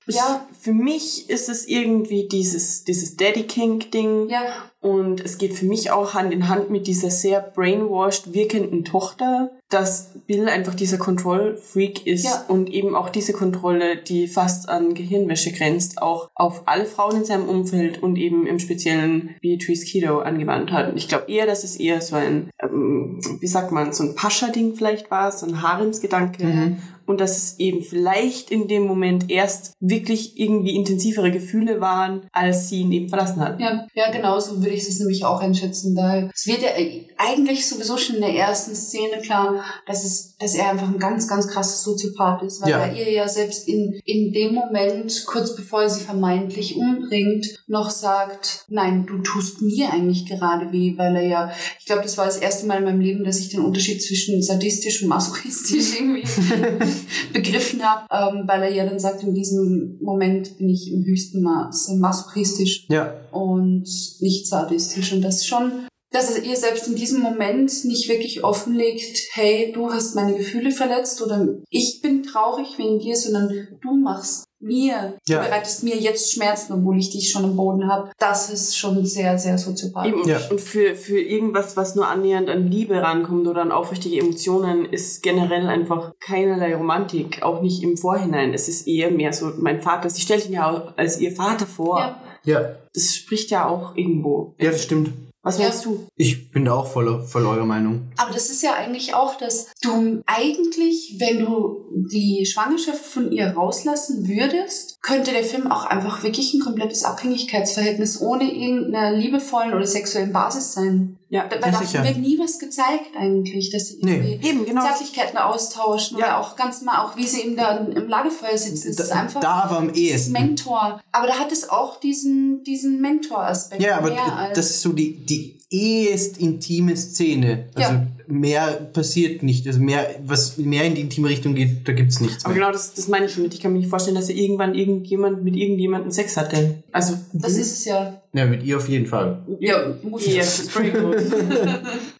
ja, 0.08 0.47
Für 0.58 0.73
mich 0.73 1.28
ist 1.31 1.48
es 1.48 1.66
irgendwie 1.66 2.28
dieses, 2.28 2.84
dieses 2.84 3.16
Daddy 3.16 3.44
Kink 3.44 3.90
Ding. 3.92 4.28
ja, 4.28 4.70
Und 4.81 5.20
es 5.24 5.39
geht 5.39 5.55
für 5.55 5.66
mich 5.66 5.90
auch 5.90 6.15
Hand 6.15 6.32
in 6.32 6.48
Hand 6.48 6.70
mit 6.70 6.86
dieser 6.86 7.10
sehr 7.10 7.40
brainwashed 7.40 8.32
wirkenden 8.34 8.84
Tochter, 8.84 9.50
dass 9.68 10.10
Bill 10.28 10.48
einfach 10.48 10.74
dieser 10.76 10.97
Control-Freak 10.98 12.06
ist 12.06 12.24
Ja. 12.24 12.44
und 12.48 12.70
eben 12.70 12.94
auch 12.94 13.08
diese 13.10 13.32
Kontrolle, 13.32 13.97
die 13.97 14.28
fast 14.28 14.68
an 14.68 14.94
Gehirnwäsche 14.94 15.50
grenzt, 15.50 16.00
auch 16.00 16.31
auf 16.36 16.62
alle 16.66 16.84
Frauen 16.86 17.16
in 17.16 17.24
seinem 17.24 17.48
Umfeld 17.48 18.00
und 18.00 18.15
eben 18.16 18.47
im 18.47 18.60
speziellen 18.60 19.34
Beatrice 19.42 19.84
Kido 19.84 20.20
angewandt 20.20 20.70
hat. 20.70 20.89
Und 20.90 20.97
ich 20.97 21.08
glaube 21.08 21.31
eher, 21.31 21.47
dass 21.47 21.65
es 21.65 21.74
eher 21.76 22.00
so 22.00 22.15
ein, 22.15 22.50
ähm, 22.62 23.20
wie 23.40 23.47
sagt 23.48 23.73
man, 23.73 23.92
so 23.92 24.05
ein 24.05 24.15
Pascha-Ding 24.15 24.76
vielleicht 24.76 25.10
war, 25.10 25.32
so 25.32 25.47
ein 25.47 25.62
Haremsgedanke. 25.76 26.44
Mhm. 26.44 26.76
Und 27.06 27.20
dass 27.20 27.36
es 27.36 27.60
eben 27.60 27.82
vielleicht 27.82 28.50
in 28.50 28.66
dem 28.66 28.84
Moment 28.84 29.30
erst 29.30 29.74
wirklich 29.78 30.40
irgendwie 30.40 30.74
intensivere 30.74 31.30
Gefühle 31.30 31.80
waren, 31.80 32.26
als 32.32 32.68
sie 32.68 32.80
ihn 32.80 32.90
eben 32.90 33.08
verlassen 33.08 33.40
hat. 33.40 33.60
ja, 33.60 33.86
ja, 33.94 34.10
genau 34.10 34.40
so 34.40 34.56
würde 34.56 34.74
ich 34.74 34.88
es 34.88 34.98
nämlich 34.98 35.24
auch 35.24 35.40
einschätzen. 35.40 35.94
Da, 35.94 36.28
es 36.34 36.48
wird 36.48 36.62
ja 36.62 36.70
eigentlich 37.16 37.68
sowieso 37.68 37.96
schon 37.96 38.16
in 38.16 38.22
der 38.22 38.34
ersten 38.34 38.74
Szene 38.74 39.22
klar, 39.22 39.64
dass 39.86 40.05
es, 40.05 40.35
dass 40.39 40.55
er 40.55 40.70
einfach 40.70 40.89
ein 40.89 40.98
ganz, 40.98 41.26
ganz 41.28 41.48
krasses 41.48 41.82
Soziopath 41.82 42.42
ist, 42.42 42.60
weil 42.62 42.70
Ja. 42.70 42.78
er 42.86 42.94
ihr 42.97 43.10
ja 43.10 43.28
selbst 43.28 43.66
in, 43.68 44.00
in 44.05 44.32
dem 44.32 44.55
Moment, 44.55 45.24
kurz 45.26 45.56
bevor 45.56 45.82
er 45.82 45.90
sie 45.90 46.02
vermeintlich 46.05 46.76
umbringt, 46.76 47.47
noch 47.66 47.90
sagt, 47.90 48.65
nein, 48.68 49.06
du 49.06 49.18
tust 49.23 49.62
mir 49.62 49.90
eigentlich 49.92 50.26
gerade 50.26 50.70
weh, 50.73 50.94
weil 50.97 51.16
er 51.16 51.26
ja, 51.26 51.52
ich 51.81 51.86
glaube, 51.86 52.02
das 52.02 52.18
war 52.18 52.26
das 52.26 52.36
erste 52.36 52.66
Mal 52.66 52.78
in 52.78 52.84
meinem 52.84 53.00
Leben, 53.00 53.24
dass 53.24 53.40
ich 53.40 53.48
den 53.48 53.60
Unterschied 53.60 54.02
zwischen 54.02 54.42
sadistisch 54.42 55.02
und 55.02 55.08
masochistisch 55.08 55.98
irgendwie 56.00 56.23
begriffen 57.32 57.82
habe, 57.82 58.06
ähm, 58.10 58.44
weil 58.47 58.62
er 58.62 58.73
ja 58.73 58.84
dann 58.86 58.98
sagt, 58.98 59.23
in 59.23 59.34
diesem 59.34 59.98
Moment 60.00 60.58
bin 60.58 60.68
ich 60.68 60.92
im 60.92 61.05
höchsten 61.05 61.42
Maße 61.42 61.97
masochistisch 61.97 62.86
Ja, 62.89 63.15
und 63.32 63.84
nicht 64.20 64.47
sadistisch. 64.47 65.12
Und 65.12 65.23
das 65.23 65.36
ist 65.36 65.47
schon, 65.47 65.73
dass 66.16 66.36
er 66.36 66.42
ihr 66.42 66.56
selbst 66.56 66.88
in 66.88 66.94
diesem 66.96 67.20
Moment 67.20 67.84
nicht 67.84 68.08
wirklich 68.08 68.42
offenlegt, 68.42 69.18
hey, 69.32 69.72
du 69.74 69.90
hast 69.92 70.14
meine 70.14 70.34
Gefühle 70.36 70.70
verletzt 70.70 71.20
oder 71.22 71.46
ich 71.70 72.00
bin 72.02 72.22
traurig 72.22 72.78
wegen 72.78 72.98
dir, 72.98 73.14
sondern 73.16 73.68
du 73.82 73.94
machst 73.96 74.44
mir, 74.58 75.18
Ja. 75.28 75.42
du 75.42 75.48
bereitest 75.48 75.84
mir 75.84 75.96
jetzt 75.96 76.32
Schmerzen, 76.32 76.72
obwohl 76.72 76.98
ich 76.98 77.10
dich 77.10 77.30
schon 77.30 77.44
im 77.44 77.56
Boden 77.56 77.88
habe. 77.88 78.10
Das 78.18 78.48
ist 78.50 78.76
schon 78.78 79.04
sehr, 79.04 79.38
sehr 79.38 79.58
soziopathisch. 79.58 80.26
Ja. 80.26 80.40
und 80.50 80.60
für, 80.60 80.94
für 80.94 81.20
irgendwas, 81.20 81.76
was 81.76 81.94
nur 81.94 82.08
annähernd 82.08 82.48
an 82.48 82.66
Liebe 82.70 82.94
rankommt 83.02 83.46
oder 83.46 83.60
an 83.60 83.70
aufrichtige 83.70 84.18
Emotionen, 84.18 84.86
ist 84.86 85.22
generell 85.22 85.66
einfach 85.68 86.12
keinerlei 86.20 86.74
Romantik, 86.74 87.42
auch 87.42 87.60
nicht 87.60 87.82
im 87.82 87.96
Vorhinein. 87.98 88.54
Es 88.54 88.68
ist 88.68 88.86
eher 88.88 89.10
mehr 89.10 89.32
so, 89.34 89.52
mein 89.58 89.82
Vater, 89.82 90.08
sie 90.08 90.22
stellt 90.22 90.46
ihn 90.46 90.54
ja 90.54 90.70
auch 90.70 90.96
als 90.96 91.20
ihr 91.20 91.32
Vater 91.32 91.66
vor. 91.66 91.98
Ja. 91.98 92.22
Ja, 92.44 92.76
Das 92.94 93.14
spricht 93.16 93.50
ja 93.50 93.68
auch 93.68 93.96
irgendwo. 93.96 94.54
ja, 94.58 94.70
das 94.70 94.84
stimmt. 94.84 95.10
Was 95.47 95.58
Ja. 95.58 95.68
meinst 95.68 95.84
du? 95.84 96.08
Ich 96.16 96.50
bin 96.50 96.65
da 96.65 96.75
auch 96.75 96.89
voll, 96.89 97.25
voll 97.25 97.47
eurer 97.47 97.65
Meinung. 97.65 98.10
Aber 98.16 98.33
das 98.33 98.50
ist 98.50 98.62
ja 98.65 98.75
eigentlich 98.75 99.15
auch, 99.15 99.39
dass 99.39 99.68
du 99.81 100.20
eigentlich, 100.26 101.15
wenn 101.20 101.39
du 101.44 101.84
die 101.92 102.44
Schwangerschaft 102.44 103.05
von 103.05 103.31
ihr 103.31 103.50
rauslassen 103.50 104.26
würdest, 104.26 104.95
könnte 105.07 105.31
der 105.31 105.44
Film 105.44 105.70
auch 105.70 105.85
einfach 105.85 106.25
wirklich 106.25 106.52
ein 106.52 106.60
komplettes 106.60 107.05
Abhängigkeitsverhältnis 107.05 108.20
ohne 108.20 108.52
irgendeiner 108.52 109.17
liebevollen 109.17 109.73
oder 109.73 109.86
sexuellen 109.86 110.33
Basis 110.33 110.73
sein. 110.73 111.17
Ja, 111.28 111.47
Da- 111.47 111.57
Ja, 111.57 111.62
Weil 111.62 111.70
davon 111.73 111.86
sicher. 111.86 112.05
wird 112.05 112.18
nie 112.18 112.39
was 112.41 112.59
gezeigt 112.59 113.10
eigentlich, 113.17 113.70
dass 113.70 113.89
sie 113.89 113.99
Nee. 114.02 114.15
irgendwie 114.17 114.49
eben, 114.49 114.65
genau. 114.65 114.83
Zärtlichkeiten 114.83 115.39
austauschen 115.39 116.18
Ja. 116.18 116.25
oder 116.26 116.41
auch 116.41 116.57
ganz 116.57 116.83
mal, 116.83 117.05
auch 117.05 117.17
wie 117.17 117.25
sie 117.26 117.43
eben 117.43 117.57
da 117.57 117.76
im 117.76 118.09
Lagerfeuer 118.09 118.59
sitzen. 118.59 118.89
Ist 118.89 118.99
Da, 118.99 119.15
einfach 119.15 119.41
da 119.41 119.52
aber 119.62 119.78
am 119.78 119.94
ehesten. 119.94 120.33
Mentor. 120.33 121.01
Aber 121.12 121.26
da 121.28 121.35
hat 121.39 121.52
es 121.52 121.68
auch 121.70 122.01
diesen, 122.01 122.65
diesen 122.65 123.01
Mentor-Aspekt. 123.01 123.81
Ja, 123.83 123.99
aber 123.99 124.10
mehr 124.10 124.36
als- 124.36 124.57
das 124.57 124.70
ist 124.70 124.83
so 124.83 124.93
die, 124.93 125.25
die 125.25 125.57
ehest 125.70 126.39
intime 126.39 126.97
Szene. 126.97 127.68
Also 127.75 127.93
Ja. 127.93 128.07
Mehr 128.28 128.88
passiert 128.92 129.42
nicht. 129.42 129.66
Also 129.66 129.80
mehr, 129.80 130.16
was 130.24 130.56
mehr 130.58 130.84
in 130.84 130.94
die 130.94 131.00
intime 131.02 131.28
Richtung 131.28 131.55
geht, 131.55 131.86
da 131.88 131.92
gibt's 131.92 132.20
nichts 132.20 132.44
Aber 132.44 132.55
mehr. 132.55 132.62
genau 132.62 132.72
das, 132.72 132.94
das 132.94 133.08
meine 133.08 133.26
ich 133.26 133.34
damit. 133.34 133.55
Ich 133.55 133.60
kann 133.60 133.72
mir 133.72 133.78
nicht 133.78 133.88
vorstellen, 133.90 134.16
dass 134.16 134.28
er 134.28 134.36
irgendwann 134.36 134.74
irgendjemand 134.74 135.44
mit 135.44 135.56
irgendjemandem 135.56 136.10
Sex 136.10 136.36
hatte. 136.36 136.82
Also, 136.92 137.14
das 137.32 137.52
ist 137.56 137.72
es 137.72 137.84
ja. 137.84 138.20
Ja, 138.32 138.44
mit 138.44 138.62
ihr 138.64 138.76
auf 138.76 138.88
jeden 138.88 139.06
Fall. 139.06 139.38
Ja, 139.60 139.94
muss 140.02 140.26
Ja, 140.26 140.38
das 140.40 140.58
ist 140.60 140.72
pretty 140.72 140.90
good. 140.90 141.16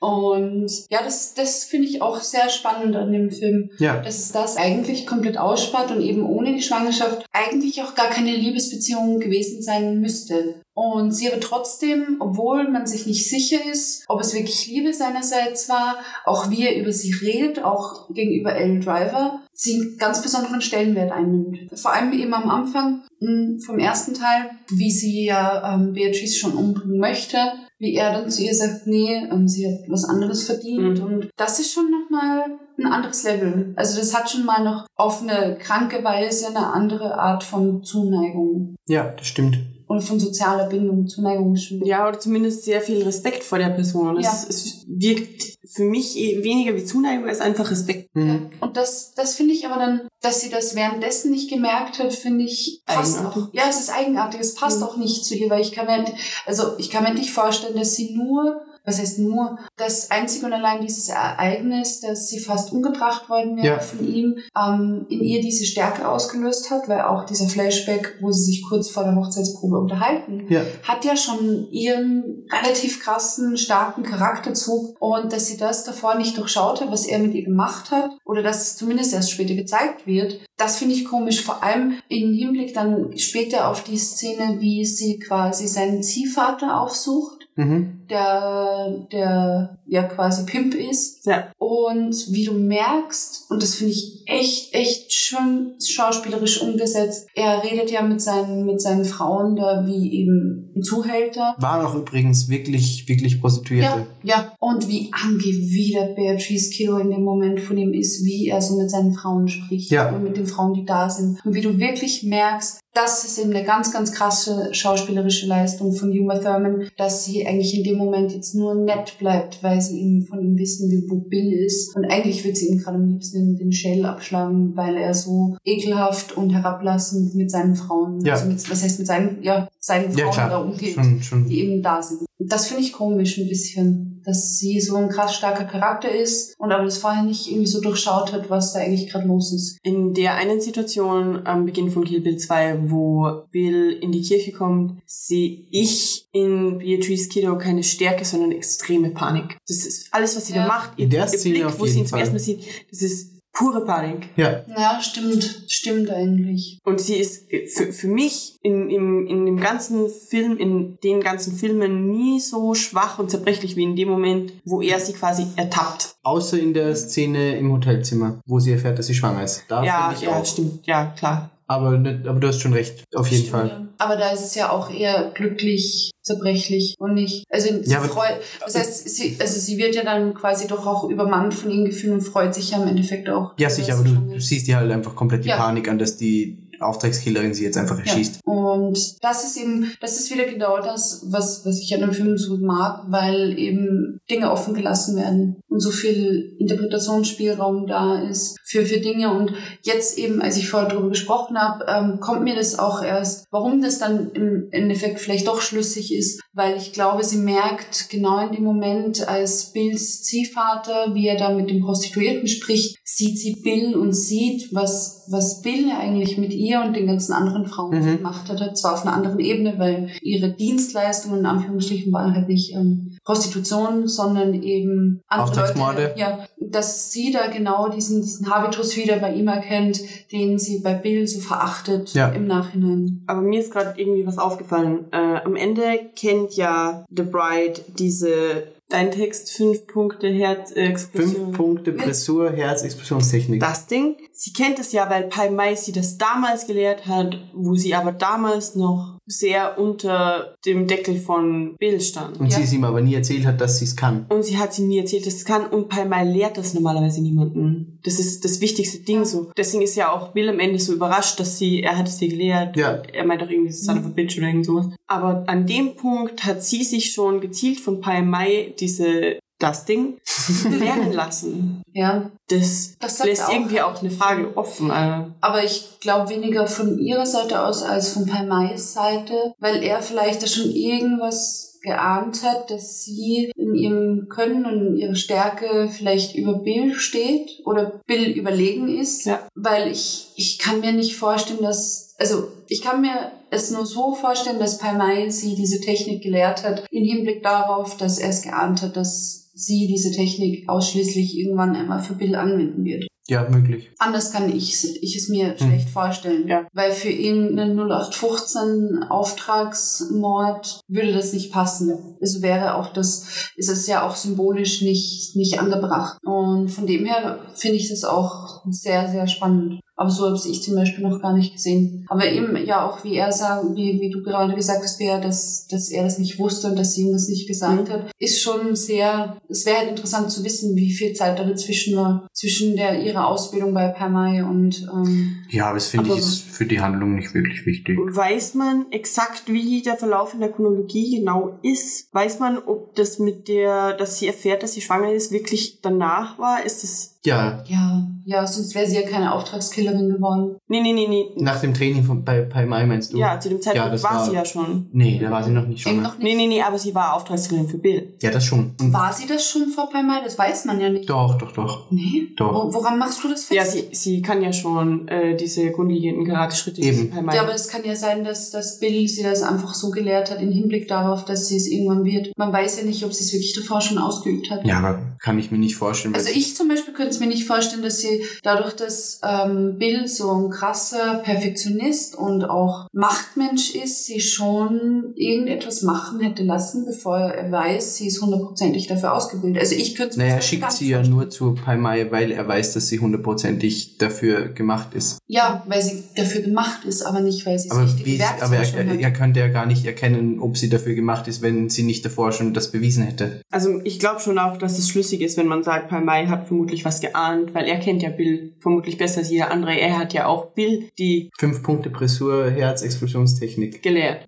Und 0.01 0.70
ja, 0.91 1.02
das, 1.05 1.35
das 1.35 1.65
finde 1.65 1.89
ich 1.89 2.01
auch 2.02 2.20
sehr 2.20 2.49
spannend 2.49 2.97
an 2.97 3.12
dem 3.12 3.31
Film, 3.31 3.70
Ja. 3.78 4.01
dass 4.01 4.18
es 4.18 4.33
das 4.33 4.57
eigentlich 4.57 5.07
komplett 5.07 5.36
ausspart 5.39 5.91
und 5.91 6.01
eben 6.02 6.25
ohne 6.25 6.55
die 6.55 6.62
Schwangerschaft 6.62 7.26
eigentlich 7.33 7.83
auch 7.83 7.94
gar 7.94 8.09
keine 8.10 8.35
Liebesbeziehung 8.35 9.20
gewesen 9.20 9.62
sein 9.62 10.01
müsste. 10.01 10.57
Und 10.77 11.13
sie 11.13 11.33
aber 11.33 11.41
trotzdem, 11.41 12.19
obwohl 12.21 12.71
man 12.71 12.87
sich 12.87 13.07
nicht 13.07 13.31
sicher 13.31 13.57
ist, 13.73 14.05
ob 14.09 14.21
es 14.21 14.35
wirklich 14.35 14.67
Liebe 14.67 14.93
seinerseits 14.93 15.71
war, 15.71 15.97
auch 16.27 16.51
wie 16.51 16.67
er 16.67 16.79
über 16.79 16.93
sie 16.93 17.15
redet, 17.15 17.65
auch 17.65 18.13
gegenüber 18.13 18.55
Ellen 18.55 18.83
Driver, 18.83 19.41
sie 19.55 19.81
einen 19.81 19.97
ganz 19.97 20.21
besonderen 20.21 20.61
Stellenwert 20.61 21.13
einnimmt. 21.13 21.71
Vor 21.75 21.95
allem 21.95 22.13
eben 22.13 22.35
am 22.35 22.51
Anfang 22.51 23.05
mh, 23.21 23.65
vom 23.65 23.79
ersten 23.79 24.13
Teil, 24.13 24.51
wie 24.69 24.91
sie 24.91 25.25
ja 25.25 25.75
ähm, 25.75 25.95
Beatrice 25.95 26.39
schon 26.39 26.53
umbringen 26.53 26.99
möchte, 26.99 27.39
wie 27.79 27.95
er 27.95 28.13
dann 28.13 28.31
zu 28.31 28.43
ihr 28.43 28.55
sagt, 28.55 28.87
nee, 28.87 29.17
ähm, 29.33 29.49
sie 29.49 29.67
hat 29.67 29.89
was 29.89 30.05
anderes 30.05 30.45
verdient. 30.45 30.99
Mhm. 30.99 31.05
Und 31.05 31.31
das 31.37 31.59
ist 31.59 31.73
schon 31.73 31.91
nochmal 31.91 32.59
ein 32.79 32.87
anderes 32.87 33.23
Level. 33.23 33.73
Also 33.77 33.99
das 33.99 34.15
hat 34.15 34.29
schon 34.29 34.45
mal 34.45 34.63
noch 34.63 34.87
auf 34.95 35.23
eine 35.23 35.57
kranke 35.57 36.05
Weise 36.05 36.49
eine 36.49 36.67
andere 36.67 37.19
Art 37.19 37.45
von 37.45 37.83
Zuneigung. 37.83 38.77
Ja, 38.87 39.15
das 39.17 39.27
stimmt. 39.27 39.59
Und 39.89 40.03
von 40.03 40.19
sozialer 40.19 40.69
Bindung, 40.69 41.07
Zuneigung 41.07 41.55
ist 41.55 41.65
schon. 41.65 41.85
Ja, 41.85 42.09
oder 42.09 42.19
zumindest 42.19 42.65
sehr 42.65 42.81
viel 42.81 43.03
Respekt 43.05 43.45
vor 43.45 43.59
der 43.59 43.69
Person. 43.71 44.19
Ja. 44.21 44.31
Es, 44.33 44.49
es 44.49 44.85
wirkt 44.89 45.57
für 45.65 45.85
mich 45.85 46.17
eh 46.19 46.43
weniger 46.43 46.75
wie 46.75 46.85
Zuneigung 46.85 47.29
als 47.29 47.41
einfach 47.41 47.71
Respekt. 47.71 48.09
Mhm. 48.15 48.51
Und 48.61 48.77
das, 48.77 49.13
das 49.15 49.35
finde 49.37 49.55
ich 49.55 49.67
aber 49.67 49.77
dann, 49.79 50.09
dass 50.23 50.41
sie 50.41 50.51
das 50.51 50.75
währenddessen 50.75 51.31
nicht 51.31 51.51
gemerkt 51.51 51.99
hat, 52.01 52.13
finde 52.15 52.45
ich, 52.45 52.83
passt 52.85 53.17
Eigenartig. 53.19 53.43
auch. 53.45 53.49
Ja, 53.53 53.63
es 53.69 53.79
ist 53.81 53.91
eigenartig, 53.91 54.41
es 54.41 54.55
passt 54.55 54.79
Mhm. 54.81 54.87
auch 54.87 54.97
nicht 54.97 55.25
zu 55.25 55.35
ihr, 55.37 55.51
weil 55.51 55.61
ich 55.63 55.73
kann 55.73 55.87
mir, 55.87 56.05
also 56.47 56.77
ich 56.79 56.91
kann 56.91 57.05
mir 57.05 57.15
nicht 57.15 57.31
vorstellen, 57.31 57.77
dass 57.77 57.95
sie 57.95 58.15
nur, 58.15 58.63
was 58.87 58.99
heißt 59.01 59.19
nur, 59.19 59.59
das 59.77 60.11
einzig 60.11 60.45
und 60.45 60.53
allein 60.53 60.81
dieses 60.81 61.09
Ereignis, 61.09 62.01
dass 62.01 62.29
sie 62.29 62.39
fast 62.39 62.73
umgebracht 62.73 63.29
worden 63.29 63.57
wäre 63.57 63.67
Ja. 63.67 63.79
von 63.81 64.07
ihm, 64.07 64.37
ähm, 64.57 65.07
in 65.11 65.21
ihr 65.21 65.41
diese 65.41 65.65
Stärke 65.67 66.09
ausgelöst 66.09 66.71
hat, 66.71 66.89
weil 66.89 67.03
auch 67.03 67.27
dieser 67.27 67.49
Flashback, 67.49 68.15
wo 68.21 68.31
sie 68.33 68.45
sich 68.45 68.65
kurz 68.69 68.89
vor 68.89 69.05
der 69.05 69.17
Hochzeitsprobe 69.17 69.79
unterhalten, 69.79 70.47
Ja. 70.49 70.63
hat 70.85 71.05
ja 71.05 71.17
schon 71.17 71.69
ihren 71.71 72.47
relativ 72.51 73.03
krassen, 73.03 73.57
starken 73.59 74.03
Charakterzug 74.03 74.97
und 75.01 75.33
dass 75.33 75.47
sie 75.47 75.57
das 75.57 75.85
davor 75.85 76.15
nicht 76.15 76.39
durchschaut 76.39 76.81
hat, 76.81 76.91
was 76.91 77.07
er 77.07 77.19
mit 77.19 77.35
ihr 77.35 77.45
gemacht 77.45 77.91
hat 77.91 78.11
oder 78.25 78.43
dass 78.43 78.63
es 78.63 78.77
zumindest 78.77 79.13
erst 79.13 79.31
später 79.33 79.55
gezeigt 79.55 80.07
wird, 80.07 80.41
das 80.57 80.77
finde 80.77 80.95
ich 80.95 81.05
komisch, 81.05 81.43
vor 81.43 81.63
allem 81.63 81.95
im 82.09 82.33
Hinblick 82.33 82.73
dann 82.73 83.17
später 83.19 83.69
auf 83.69 83.83
die 83.85 83.99
Szene, 83.99 84.57
wie 84.61 84.85
sie 84.85 85.19
quasi 85.19 85.67
seinen 85.67 86.03
Ziehvater 86.03 86.81
aufsucht, 86.81 87.36
Mhm. 87.57 88.02
der, 88.10 89.07
der 89.10 89.78
ja 89.89 90.02
quasi 90.02 90.44
Pimp 90.44 90.75
ist 90.75 91.25
Ja. 91.26 91.51
und 91.59 92.15
wie 92.33 92.44
du 92.44 92.52
merkst, 92.52 93.47
und 93.51 93.62
das 93.62 93.76
finde 93.76 93.93
ich 93.93 94.23
echt, 94.26 94.75
echt 94.75 95.12
schön 95.12 95.73
schauspielerisch 95.85 96.60
umgesetzt, 96.60 97.28
er 97.35 97.62
redet 97.65 97.91
ja 97.91 98.02
mit 98.02 98.20
seinen, 98.20 98.65
mit 98.67 98.81
seinen 98.81 99.05
Frauen 99.05 99.57
da 99.57 99.85
wie 99.86 100.12
eben 100.20 100.73
ein 100.76 100.83
Zuhälter. 100.83 101.55
Waren 101.59 101.86
auch 101.86 101.94
übrigens 101.94 102.49
wirklich, 102.49 103.09
wirklich 103.09 103.41
Prostituierte. 103.41 104.07
Ja, 104.23 104.35
ja. 104.36 104.52
Und 104.59 104.89
wie 104.89 105.10
angewidert 105.12 106.17
Beatrice 106.17 106.70
Kiddo 106.70 106.99
in 106.99 107.10
dem 107.10 107.23
Moment 107.23 107.60
von 107.60 107.78
ihm 107.78 107.93
ist, 107.94 108.25
wie 108.25 108.49
er 108.49 108.60
so 108.60 108.76
mit 108.78 108.91
seinen 108.91 109.12
Frauen 109.15 109.49
spricht 109.49 109.91
Ja. 109.91 110.10
und 110.10 110.23
mit 110.23 110.36
den 110.36 110.47
Frauen, 110.47 110.75
die 110.75 110.85
da 110.85 111.09
sind. 111.09 111.39
Und 111.44 111.55
wie 111.55 111.60
du 111.62 111.78
wirklich 111.78 112.23
merkst, 112.23 112.81
das 112.97 113.25
ist 113.25 113.39
eben 113.39 113.50
eine 113.55 113.65
ganz, 113.65 113.92
ganz 113.92 114.12
krasse 114.12 114.70
schauspielerische 114.73 115.47
Leistung 115.47 115.92
von 115.92 116.10
Uma 116.10 116.39
Thurman, 116.39 116.89
dass 116.97 117.25
sie 117.25 117.47
eigentlich 117.47 117.76
in 117.76 117.84
dem 117.84 117.99
Moment 117.99 118.33
jetzt 118.33 118.55
nur 118.55 118.75
nett 118.75 119.18
bleibt, 119.18 119.62
weil 119.62 119.81
sie 119.81 120.00
eben 120.00 120.26
von 120.26 120.41
ihm 120.41 120.57
wissen, 120.57 120.91
wie, 120.91 121.08
wo 121.08 121.16
Bill 121.16 121.52
ist. 121.52 121.94
Und 121.94 122.07
eigentlich 122.07 122.44
wird 122.44 122.57
sie 122.57 122.68
ihm 122.68 122.78
gerade 122.78 122.97
am 122.97 123.08
liebsten 123.08 123.57
den 123.57 123.73
Shell 123.73 124.05
abschlagen, 124.07 124.75
weil 124.76 124.97
er 124.97 125.15
so 125.15 125.57
ekelhaft 125.65 126.36
und 126.36 126.50
herablassend 126.50 127.34
mit 127.34 127.50
seinen 127.50 127.75
Frauen, 127.76 128.25
Ja. 128.25 128.34
also 128.34 128.47
mit, 128.47 128.70
was 128.70 128.83
heißt 128.83 128.99
mit 128.99 129.07
seinen, 129.07 129.42
ja, 129.42 129.68
seinen 129.78 130.10
Ja, 130.16 130.25
Frauen 130.25 130.33
klar. 130.34 130.49
da 130.50 130.58
umgeht 130.58 130.94
Schon, 130.94 131.23
schon. 131.23 131.49
die 131.49 131.60
eben 131.60 131.83
da 131.83 132.02
sind. 132.02 132.20
Das 132.39 132.67
finde 132.67 132.83
ich 132.83 132.93
komisch 132.93 133.39
ein 133.39 133.49
bisschen, 133.49 134.21
dass 134.27 134.59
sie 134.59 134.81
so 134.81 134.97
ein 134.97 135.09
krass 135.09 135.35
starker 135.35 135.65
Charakter 135.65 136.11
ist 136.15 136.55
und 136.59 136.71
aber 136.73 136.85
das 136.85 136.99
vorher 136.99 137.23
nicht 137.23 137.49
irgendwie 137.49 137.67
so 137.67 137.81
durchschaut 137.81 138.33
hat, 138.33 138.51
was 138.51 138.73
da 138.73 138.81
eigentlich 138.81 139.09
gerade 139.09 139.27
los 139.27 139.53
ist. 139.53 139.79
In 139.83 140.13
der 140.13 140.35
einen 140.35 140.61
Situation 140.61 141.47
am 141.47 141.65
Beginn 141.65 141.91
von 141.91 142.05
Kill 142.05 142.21
Bill 142.21 142.37
2, 142.37 142.91
wo 142.91 143.45
Bill 143.51 143.93
in 144.03 144.13
die 144.13 144.21
Kirche 144.23 144.53
kommt, 144.53 145.01
sehe 145.07 145.67
ich 145.71 146.29
in 146.33 146.79
Beatrice 146.79 147.29
Kiddo 147.29 147.57
keine 147.57 147.83
Stärke, 147.83 148.25
sondern 148.25 148.53
extreme 148.53 149.11
Panik. 149.11 149.57
Das 149.67 149.87
ist 149.87 150.09
alles, 150.13 150.37
was 150.37 150.47
sie 150.47 150.55
Ja. 150.55 150.63
da 150.63 150.69
macht. 150.69 150.99
In 150.99 151.09
der 151.09 151.27
Szene 151.29 151.55
Blick, 151.55 151.67
auf 151.67 151.79
wo 151.79 151.85
sie 151.87 151.93
jeden 151.93 152.05
ihn 152.05 152.09
zum 152.09 152.19
ersten 152.19 152.35
Mal 152.35 152.41
sieht, 152.41 152.61
das 152.91 153.01
ist 153.03 153.36
pure 153.57 153.85
Panik. 153.85 154.28
Ja. 154.36 154.62
Ja, 154.68 155.01
stimmt. 155.02 155.65
Stimmt 155.68 156.10
eigentlich. 156.10 156.78
Und 156.85 157.01
sie 157.01 157.15
ist 157.15 157.47
für, 157.75 157.93
für 157.93 158.09
mich 158.09 158.59
in, 158.62 158.91
in, 158.91 159.26
in 159.26 159.47
dem 159.47 159.59
ganzen 159.59 160.09
Film, 160.09 160.57
in 160.59 160.99
den 161.02 161.20
ganzen 161.20 161.55
Filmen 161.55 162.09
nie 162.09 162.39
so 162.39 162.75
schwach 162.75 163.18
und 163.18 163.31
zerbrechlich 163.31 163.76
wie 163.76 163.83
in 163.83 163.97
dem 163.97 164.09
Moment, 164.09 164.52
wo 164.65 164.83
er 164.83 165.01
sie 165.01 165.15
quasi 165.15 165.47
ertappt. 165.57 166.17
Außer 166.23 166.59
in 166.59 166.75
der 166.75 166.94
Szene 166.94 167.57
im 167.57 167.73
Hotelzimmer, 167.73 168.41
wo 168.47 168.60
sie 168.60 168.73
erfährt, 168.73 168.99
dass 168.99 169.07
sie 169.07 169.15
schwanger 169.15 169.44
ist. 169.44 169.65
Da 169.68 169.83
ja, 169.83 170.15
ja, 170.20 170.31
auch. 170.36 170.44
stimmt. 170.44 170.86
Ja, 170.86 171.15
klar. 171.17 171.51
Aber, 171.69 171.99
nicht- 171.99 172.27
aber 172.27 172.39
du 172.41 172.47
hast 172.49 172.61
schon 172.61 172.73
recht, 172.73 173.05
auf 173.15 173.27
jeden 173.28 173.47
Stimmt, 173.47 173.51
Fall. 173.61 173.69
ja. 173.69 173.83
Aber 173.99 174.17
da 174.17 174.31
ist 174.31 174.43
es 174.45 174.55
ja 174.55 174.70
auch 174.70 174.91
eher 174.91 175.33
glücklich, 175.35 176.11
zerbrechlich 176.23 176.95
und 176.99 177.15
nicht. 177.15 177.45
Also 177.51 177.69
sie 177.83 177.91
Ja, 177.91 178.01
freut, 178.01 178.36
das 178.65 178.75
heißt, 178.77 179.09
sie, 179.09 179.36
also 179.41 179.59
sie 179.59 179.78
wird 179.78 179.95
ja 179.95 180.05
dann 180.05 180.35
quasi 180.35 180.67
doch 180.69 180.86
auch 180.86 181.09
übermannt 181.09 181.55
von 181.55 181.70
ihren 181.70 181.85
Gefühlen 181.86 182.15
und 182.15 182.20
freut 182.20 182.55
sich 182.55 182.70
ja 182.73 182.83
im 182.83 182.89
Endeffekt 182.89 183.28
auch. 183.31 183.53
Ja, 183.59 183.70
sicher, 183.70 183.95
aber 183.95 184.05
du, 184.05 184.15
du 184.15 184.41
siehst 184.41 184.67
dir 184.67 184.77
halt 184.77 184.91
einfach 184.93 185.15
komplett 185.17 185.45
die 185.45 185.49
Ja. 185.49 185.57
Panik 185.57 185.89
an, 185.89 185.99
dass 185.99 186.17
die 186.17 186.66
Auftragskillerin 186.81 187.55
sie 187.55 187.65
jetzt 187.65 187.79
einfach 187.79 187.99
erschießt. 187.99 188.41
Ja. 188.47 188.53
Und 188.53 189.23
das 189.23 189.45
ist 189.45 189.57
eben, 189.57 189.93
das 190.01 190.19
ist 190.19 190.33
wieder 190.33 190.45
genau 190.45 190.79
das, 190.79 191.27
was, 191.29 191.65
was 191.65 191.81
ich 191.81 191.95
an 191.95 192.01
dem 192.01 192.13
Film 192.13 192.37
so 192.37 192.57
mag, 192.57 193.05
weil 193.09 193.59
eben 193.59 194.19
Dinge 194.31 194.51
offen 194.51 194.75
gelassen 194.75 195.17
werden 195.17 195.57
und 195.69 195.81
so 195.81 195.91
viel 195.91 196.57
Interpretationsspielraum 196.59 197.87
da 197.87 198.23
ist 198.23 198.59
für, 198.65 198.85
für 198.85 198.99
Dinge. 198.99 199.33
Und 199.33 199.53
jetzt 199.83 200.19
eben, 200.19 200.41
als 200.41 200.57
ich 200.57 200.69
vorher 200.69 200.89
darüber 200.89 201.11
gesprochen 201.11 201.59
habe, 201.59 201.85
ähm, 201.89 202.21
kommt 202.21 202.45
mir 202.45 202.55
das 202.55 202.79
auch 202.79 203.03
erst, 203.03 203.47
warum 203.51 203.83
das 203.83 203.99
dann 203.99 204.31
im 204.33 204.69
Endeffekt 204.71 205.21
vielleicht 205.21 205.47
doch 205.49 205.61
schlüssig 205.61 206.15
ist, 206.15 206.41
weil 206.53 206.77
ich 206.77 206.93
glaube, 206.93 207.25
sie 207.25 207.39
merkt 207.39 208.09
genau 208.09 208.45
in 208.47 208.53
dem 208.53 208.65
Moment, 208.65 209.29
als 209.29 209.73
Bills 209.73 210.23
Ziehvater, 210.23 211.15
wie 211.15 211.29
er 211.29 211.37
da 211.37 211.51
mit 211.51 211.71
dem 211.71 211.83
Prostituierten 211.83 212.49
spricht, 212.49 212.97
sieht 213.05 213.39
sie 213.39 213.61
Bill 213.63 213.95
und 213.97 214.13
sieht, 214.13 214.75
was, 214.75 215.27
was 215.29 215.63
Bill 215.63 215.91
eigentlich 215.91 216.39
mit 216.39 216.53
ihr 216.67 216.81
und 216.85 216.95
den 216.97 217.07
ganzen 217.07 217.33
anderen 217.33 217.67
Frauen 217.67 217.99
Mhm. 217.99 218.17
gemacht 218.19 218.49
hat. 218.49 218.77
Zwar 218.77 218.95
auf 218.95 219.03
einer 219.07 219.15
anderen 219.15 219.39
Ebene, 219.41 219.75
weil 219.78 220.11
ihre 220.23 220.51
Dienstleistungen 220.51 221.41
in 221.41 221.47
Anführungsstrichen 221.47 222.12
waren 222.12 222.35
halt 222.35 222.49
nicht 222.49 222.75
ähm, 222.75 223.17
Prostitution, 223.25 224.07
sondern 224.09 224.55
eben 224.55 225.20
andere 225.28 225.49
Auftragsmorde. 225.51 226.03
Leute. 226.03 226.15
Ja, 226.20 226.39
dass 226.61 227.11
sie 227.12 227.31
da 227.33 227.47
genau 227.49 227.89
diesen, 227.89 228.23
diesen 228.23 228.51
Habitus 228.51 228.97
wieder 228.97 229.17
bei 229.17 229.33
ihm 229.35 229.49
erkennt, 229.49 230.01
den 230.33 230.59
sie 230.59 230.81
bei 230.81 230.95
Bill 230.95 231.27
so 231.27 231.41
verachtet 231.41 232.12
Ja. 232.15 232.28
im 232.28 232.47
Nachhinein. 232.47 233.23
Aber 233.27 233.41
mir 233.43 233.61
ist 233.61 233.73
gerade 233.73 233.95
irgendwie 234.01 234.27
was 234.27 234.39
aufgefallen. 234.39 235.07
Äh, 235.12 235.41
am 235.45 235.55
Ende 235.57 235.83
kennt 236.19 236.57
ja 236.57 237.05
The 237.15 237.23
Bride 237.23 237.81
diese, 237.99 238.65
dein 238.89 239.11
Text, 239.11 239.51
fünf 239.53 239.86
Punkte 239.86 240.28
Herzexplosion. 240.28 241.35
Fünf 241.47 241.57
Punkte 241.57 241.93
Pressur, 241.93 242.51
Herzexplosionstechnik. 242.53 243.61
Das 243.61 243.86
Ding. 243.86 244.17
Sie 244.39 244.53
kennt 244.53 244.79
es 244.79 244.93
ja, 244.93 245.09
weil 245.09 245.25
Pai 245.29 245.49
Mai 245.51 245.75
sie 245.77 245.93
das 245.93 246.19
damals 246.19 246.67
gelehrt 246.67 247.07
hat, 247.07 247.39
wo 247.55 247.75
sie 247.75 247.95
aber 247.95 248.13
damals 248.13 248.75
noch 248.77 249.17
sehr 249.25 249.79
unter 249.79 250.55
dem 250.67 250.87
Deckel 250.87 251.17
von 251.19 251.75
Bill 251.79 252.01
stand. 252.03 252.39
Und 252.39 252.53
Ja. 252.53 252.59
sie 252.59 252.65
es 252.65 252.73
ihm 252.75 252.85
aber 252.85 253.01
nie 253.01 253.15
erzählt 253.15 253.47
hat, 253.47 253.61
dass 253.63 253.79
sie 253.79 253.87
es 253.87 253.97
kann. 253.97 254.27
Und 254.29 254.45
sie 254.45 254.59
hat 254.59 254.75
sie 254.75 254.83
nie 254.85 254.99
erzählt, 254.99 255.27
dass 255.27 255.35
es 255.37 255.45
kann. 255.47 255.67
Und 255.67 255.89
Pai 255.89 256.05
Mai 256.05 256.25
lehrt 256.25 256.59
das 256.59 256.75
normalerweise 256.75 257.23
niemanden. 257.23 257.99
Das 258.05 258.19
ist 258.21 258.45
das 258.45 258.61
wichtigste 258.61 258.99
Ding 258.99 259.25
so. 259.25 259.51
Deswegen 259.57 259.83
ist 259.83 259.97
ja 259.97 260.13
auch 260.13 260.33
Bill 260.33 260.51
am 260.51 260.61
Ende 260.61 260.79
so 260.79 260.93
überrascht, 260.93 261.41
dass 261.41 261.57
sie, 261.57 261.81
er 261.83 261.97
hat 261.97 262.07
es 262.07 262.19
dir 262.19 262.29
gelehrt. 262.29 262.77
Ja. 262.77 263.03
Er 263.13 263.25
meint 263.25 263.43
auch 263.43 263.49
irgendwie, 263.49 263.73
son 263.73 263.99
of 264.01 264.05
a 264.05 264.09
bitch 264.11 264.37
oder 264.37 264.49
irgend 264.49 264.67
sowas. 264.67 264.87
Aber 265.09 265.45
an 265.47 265.67
dem 265.67 265.97
Punkt 265.97 266.45
hat 266.45 266.63
sie 266.63 266.85
sich 266.85 267.13
schon 267.13 267.41
gezielt 267.41 267.81
von 267.81 268.03
Pai 268.03 268.21
Mai 268.21 268.75
diese, 268.79 269.39
das 269.59 269.85
Ding 269.85 270.18
lernen 270.70 271.12
lassen. 271.12 271.83
Ja, 271.93 272.31
Das, 272.49 272.94
Das 273.01 273.25
lässt 273.25 273.44
auch. 273.47 273.52
irgendwie 273.52 273.81
auch 273.81 274.01
eine 274.01 274.10
Frage 274.10 274.57
offen. 274.57 274.91
Äh, 274.91 275.25
aber 275.41 275.65
ich 275.65 275.99
glaube 276.01 276.31
weniger 276.31 276.67
von 276.67 276.99
ihrer 276.99 277.26
Seite 277.26 277.65
aus 277.65 277.83
als 277.83 278.10
von 278.10 278.26
Palmais 278.26 278.76
Seite, 278.93 279.55
weil 279.59 279.83
er 279.83 280.02
vielleicht 280.02 280.43
da 280.43 280.47
schon 280.47 280.70
irgendwas 280.70 281.78
geahnt 281.83 282.43
hat, 282.43 282.70
dass 282.70 283.05
sie 283.05 283.52
in 283.57 283.75
ihrem 283.76 284.26
Können 284.28 284.67
und 284.67 284.86
in 284.89 284.97
ihrer 284.97 285.15
Stärke 285.15 285.89
vielleicht 285.89 286.35
über 286.35 286.55
Bill 286.59 286.94
steht 286.97 287.49
oder 287.65 288.01
Bill 288.07 288.31
überlegen 288.33 288.89
ist, 288.89 289.25
Ja. 289.26 289.47
weil 289.55 289.91
ich, 289.91 290.33
ich 290.36 290.59
kann 290.59 290.81
mir 290.81 290.93
nicht 290.93 291.17
vorstellen, 291.17 291.62
dass, 291.62 292.15
also 292.18 292.49
ich 292.67 292.83
kann 292.83 293.01
mir 293.02 293.31
es 293.51 293.70
nur 293.70 293.86
so 293.86 294.15
vorstellen, 294.17 294.59
dass 294.59 294.78
Palmai 294.78 295.28
sie 295.31 295.55
diese 295.55 295.81
Technik 295.81 296.23
gelehrt 296.25 296.65
hat, 296.65 296.85
im 296.91 297.05
Hinblick 297.05 297.44
darauf, 297.44 297.97
dass 297.97 298.18
er 298.18 298.31
es 298.31 298.43
geahnt 298.43 298.83
hat, 298.83 298.97
dass 298.97 299.45
sie 299.57 299.86
diese 299.89 300.12
Technik 300.12 300.68
ausschließlich 300.68 301.39
irgendwann 301.39 301.75
einmal 301.75 302.02
für 302.02 302.15
Bill 302.15 302.36
anwenden 302.36 302.85
wird. 302.85 303.07
Ja, 303.28 303.49
möglich. 303.49 303.91
Anders 303.99 304.31
kann 304.31 304.55
ich, 304.55 305.02
ich 305.02 305.17
es 305.17 305.28
mir 305.28 305.49
Hm. 305.49 305.57
schlecht 305.59 305.89
vorstellen. 305.91 306.47
Ja. 306.47 306.67
Weil 306.73 306.93
für 306.93 307.09
ihn 307.09 307.59
ein 307.59 307.75
0815 307.76 309.02
Auftragsmord 309.09 310.81
würde 310.86 311.12
das 311.12 311.33
nicht 311.33 311.51
passen. 311.52 312.17
Es 312.20 312.41
wäre 312.41 312.76
auch 312.76 312.93
das, 312.93 313.51
ist 313.57 313.68
es 313.68 313.89
ja 313.89 314.07
auch 314.07 314.15
symbolisch 314.15 314.83
nicht, 314.83 315.35
nicht 315.35 315.59
angebracht. 315.59 316.18
Und 316.25 316.68
von 316.68 316.86
dem 316.86 317.05
her 317.05 317.41
finde 317.55 317.78
ich 317.78 317.89
das 317.89 318.05
auch 318.05 318.62
sehr, 318.70 319.09
sehr 319.10 319.26
spannend. 319.26 319.81
Aber 319.99 320.10
so 320.10 320.26
habe 320.26 320.36
ich 320.36 320.62
zum 320.62 320.75
Beispiel 320.75 321.08
noch 321.08 321.23
gar 321.23 321.33
nicht 321.34 321.55
gesehen. 321.55 322.05
Aber 322.08 322.31
eben 322.31 322.55
ja 322.66 322.86
auch, 322.86 323.02
wie 323.02 323.16
er 323.16 323.33
sagt, 323.33 323.65
wie, 323.75 323.99
wie 324.00 324.10
du 324.10 324.23
gerade 324.23 324.55
gesagt 324.55 324.83
hast, 324.83 324.99
Bea, 324.99 325.18
dass, 325.20 325.66
dass 325.68 325.89
er 325.89 326.05
das 326.05 326.18
nicht 326.18 326.39
wusste 326.39 326.68
und 326.68 326.78
dass 326.78 326.92
sie 326.94 327.02
ihm 327.02 327.12
das 327.12 327.28
nicht 327.28 327.49
gesagt 327.49 327.89
Mhm. 327.89 327.92
hat, 327.92 328.10
ist 328.18 328.41
schon 328.42 328.76
sehr, 328.76 329.39
es 329.49 329.65
wäre 329.65 329.78
halt 329.78 329.89
interessant 329.91 330.31
zu 330.31 330.44
wissen, 330.44 330.76
wie 330.76 330.92
viel 330.92 331.15
Zeit 331.15 331.39
da 331.39 331.44
dazwischen 331.44 331.97
war, 331.97 332.28
zwischen 332.34 332.76
der 332.76 333.02
ihrer 333.02 333.26
Ausbildung 333.26 333.73
bei 333.73 333.89
Permai 333.89 334.44
und 334.44 334.86
ähm, 334.92 335.36
Ja, 335.50 335.66
aber 335.66 335.75
das 335.76 335.89
finde 335.89 336.10
ich 336.12 336.18
ist 336.18 336.42
für 336.42 336.66
die 336.66 336.81
Handlung 336.81 337.15
nicht 337.15 337.33
wirklich 337.33 337.65
wichtig. 337.65 337.99
Weiß 337.99 338.52
man 338.55 338.86
exakt, 338.92 339.44
wie 339.47 339.81
der 339.83 339.97
Verlauf 339.97 340.34
in 340.34 340.41
der 340.41 340.52
Chronologie 340.52 341.16
genau 341.18 341.58
ist? 341.62 342.12
Weiß 342.12 342.39
man, 342.39 342.58
ob 342.58 342.94
das 342.97 343.18
mit 343.18 343.49
der, 343.49 343.94
dass 343.94 344.18
sie 344.18 344.26
erfährt, 344.26 344.62
dass 344.62 344.75
sie 344.75 344.83
schwanger 344.83 345.12
ist, 345.12 345.33
wirklich 345.33 345.81
danach 345.81 346.39
war? 346.39 346.65
Ist 346.65 346.84
es. 346.84 347.16
Ja, 347.27 347.63
ja, 347.67 348.07
ja, 348.25 348.47
sonst 348.47 348.75
wäre 348.75 348.87
sie 348.87 348.97
ja 348.97 349.03
keine 349.09 349.33
Auftragskillerin 349.33 350.09
geworden. 350.09 350.57
Nee, 350.69 350.81
nee, 350.81 350.93
nee, 350.93 351.07
nee. 351.09 351.27
nach 351.37 351.61
dem 351.61 351.75
Training 351.75 352.03
von, 352.03 352.25
bei, 352.25 352.43
bei 352.43 352.67
Mai 352.67 352.87
meinst 352.87 353.13
du? 353.13 353.19
Ja, 353.19 353.39
zu 353.39 353.49
dem 353.49 353.61
Zeitpunkt 353.63 353.93
das 353.95 354.03
war, 354.03 354.15
war- 354.17 354.25
sie 354.27 354.35
ja 354.35 354.45
schon. 354.45 354.89
Nee, 354.93 355.19
da 355.23 355.31
war 355.31 355.43
sie 355.45 355.51
noch 355.53 355.67
nicht 355.67 355.83
schwanger. 355.83 356.03
noch 356.03 356.19
nicht. 356.19 356.25
Nee, 356.25 356.35
nee, 356.35 356.47
nee, 356.47 356.63
aber 356.63 356.79
sie 356.79 356.95
war 356.95 357.15
Auftragskillerin 357.15 357.69
für 357.69 357.79
Bill. 357.79 358.15
Ja, 358.21 358.31
das 358.31 358.45
schon. 358.45 358.75
Und 358.81 358.93
War 358.93 359.13
sie 359.13 359.27
das 359.27 359.49
schon 359.49 359.69
vor 359.69 359.91
Permai? 359.91 360.21
Das 360.25 360.39
weiß 360.39 360.65
man 360.65 360.81
ja 360.81 360.89
nicht. 360.89 361.09
doch, 361.09 361.37
doch, 361.39 361.53
doch. 361.53 361.91
Nee? 361.93 362.29
Doch. 362.37 362.67
Wo, 362.67 362.75
woran 362.75 362.99
machst 362.99 363.23
du 363.23 363.29
das 363.29 363.45
fest? 363.45 363.53
Ja, 363.53 363.65
sie, 363.65 363.89
sie 363.93 364.23
kann 364.23 364.43
ja 364.43 364.53
schon 364.53 365.07
äh, 365.09 365.37
diese 365.37 365.71
grundlegenden 365.71 366.27
Karate-Schritte. 366.27 366.81
Eben. 366.81 367.11
die 367.11 367.13
sie 367.17 367.23
Mai- 367.23 367.35
Ja, 367.37 367.43
aber 367.43 367.55
es 367.55 367.69
kann 367.69 367.83
ja 367.85 367.95
sein, 367.95 368.25
dass, 368.25 368.51
dass 368.51 368.79
Bill 368.81 369.07
sie 369.09 369.23
das 369.23 369.43
einfach 369.43 369.75
so 369.75 369.91
gelehrt 369.91 370.31
hat, 370.31 370.41
im 370.43 370.51
Hinblick 370.53 370.89
darauf, 370.89 371.25
dass 371.25 371.49
sie 371.49 371.57
es 371.57 371.67
irgendwann 371.69 372.05
wird. 372.05 372.33
Man 372.37 372.53
weiß 372.53 372.79
ja 372.81 372.85
nicht, 372.85 373.05
ob 373.05 373.13
sie 373.13 373.25
es 373.25 373.33
wirklich 373.33 373.55
davor 373.55 373.81
schon 373.81 373.99
ausgeübt 373.99 374.51
hat. 374.51 374.65
Ja, 374.67 374.79
aber 374.79 375.17
kann 375.21 375.39
ich 375.39 375.51
mir 375.51 375.59
nicht 375.59 375.77
vorstellen. 375.77 376.15
Also 376.15 376.31
ich 376.35 376.57
zum 376.57 376.69
Beispiel 376.69 376.93
könnte 376.95 377.16
es 377.17 377.20
mir 377.20 377.27
nicht 377.27 377.47
vorstellen, 377.47 377.83
dass 377.83 377.99
sie 377.99 378.25
dadurch, 378.43 378.75
dass 378.75 379.20
ähm, 379.25 379.78
Bill 379.78 380.07
so 380.07 380.31
ein 380.33 380.51
krasser 380.51 381.20
Perfektionist 381.25 382.17
und 382.17 382.45
auch 382.45 382.86
Machtmensch 382.93 383.75
ist, 383.75 384.07
sie 384.07 384.20
schon 384.20 385.12
irgendetwas 385.17 385.83
machen 385.83 386.20
hätte 386.20 386.43
lassen, 386.43 386.85
bevor 386.86 387.19
er 387.19 387.51
weiß, 387.51 387.97
sie 387.97 388.09
ist 388.09 388.20
hundertprozentig 388.20 388.86
dafür 388.86 389.15
ausgebildet. 389.15 389.61
Also 389.61 389.75
ich 389.75 389.95
könnte 389.95 390.11
es 390.11 390.17
naja, 390.17 390.35
er 390.35 390.41
schickt 390.43 390.73
sie 390.73 390.89
ja 390.89 391.03
nur 391.03 391.31
zu 391.31 391.55
Pai 391.55 391.77
Mai, 391.77 392.11
weil 392.11 392.31
er 392.31 392.47
weiß, 392.47 392.75
dass 392.75 392.89
sie 392.89 392.99
hundertprozentig 392.99 393.99
dafür 393.99 394.49
gemacht 394.49 394.95
ist. 394.95 395.19
Ja, 395.27 395.65
weil 395.67 395.83
sie 395.83 396.05
dafür 396.15 396.43
gemacht 396.43 396.85
ist, 396.85 397.03
aber 397.03 397.20
nicht, 397.20 397.47
weil 397.47 397.59
sie 397.59 397.69
das 397.69 397.78
Aber, 397.78 397.86
richtige 397.86 398.19
Werkzeug 398.19 398.43
aber 398.43 398.57
er, 398.57 399.01
er 399.01 399.12
könnte 399.12 399.41
ja 399.41 399.49
gar 399.49 399.67
nicht 399.67 399.85
erkennen, 399.85 400.41
ob 400.41 400.57
sie 400.57 400.69
dafür 400.69 400.95
gemacht 400.95 401.28
ist, 401.28 401.43
wenn 401.43 401.69
sie 401.69 401.83
nicht 401.83 402.05
davor 402.05 402.33
schon 402.33 402.55
das 402.55 402.70
bewiesen 402.70 403.05
hätte. 403.05 403.41
Also 403.51 403.81
ich 403.85 403.99
glaube 403.99 404.20
schon 404.20 404.39
auch, 404.39 404.57
dass 404.57 404.78
es 404.78 404.89
schlüssig 404.89 405.20
ist, 405.20 405.36
wenn 405.36 405.47
man 405.47 405.62
sagt, 405.62 405.89
Pai 405.89 406.01
Mai 406.01 406.27
hat 406.27 406.47
vermutlich 406.47 406.85
was 406.85 407.01
geahnt, 407.09 407.55
weil 407.55 407.67
er 407.67 407.78
kennt 407.78 408.02
ja 408.02 408.10
Bill 408.10 408.52
vermutlich 408.59 408.99
besser 408.99 409.18
als 409.18 409.31
jeder 409.31 409.51
andere. 409.51 409.78
Er 409.78 409.99
hat 409.99 410.12
ja 410.12 410.26
auch 410.26 410.52
Bill 410.52 410.89
die 410.99 411.31
Fünf 411.39 411.62
Punkte 411.62 411.91
Pressur, 411.91 412.51
Herz, 412.51 412.83
Explosionstechnik. 412.83 413.83
gelehrt. 413.83 414.26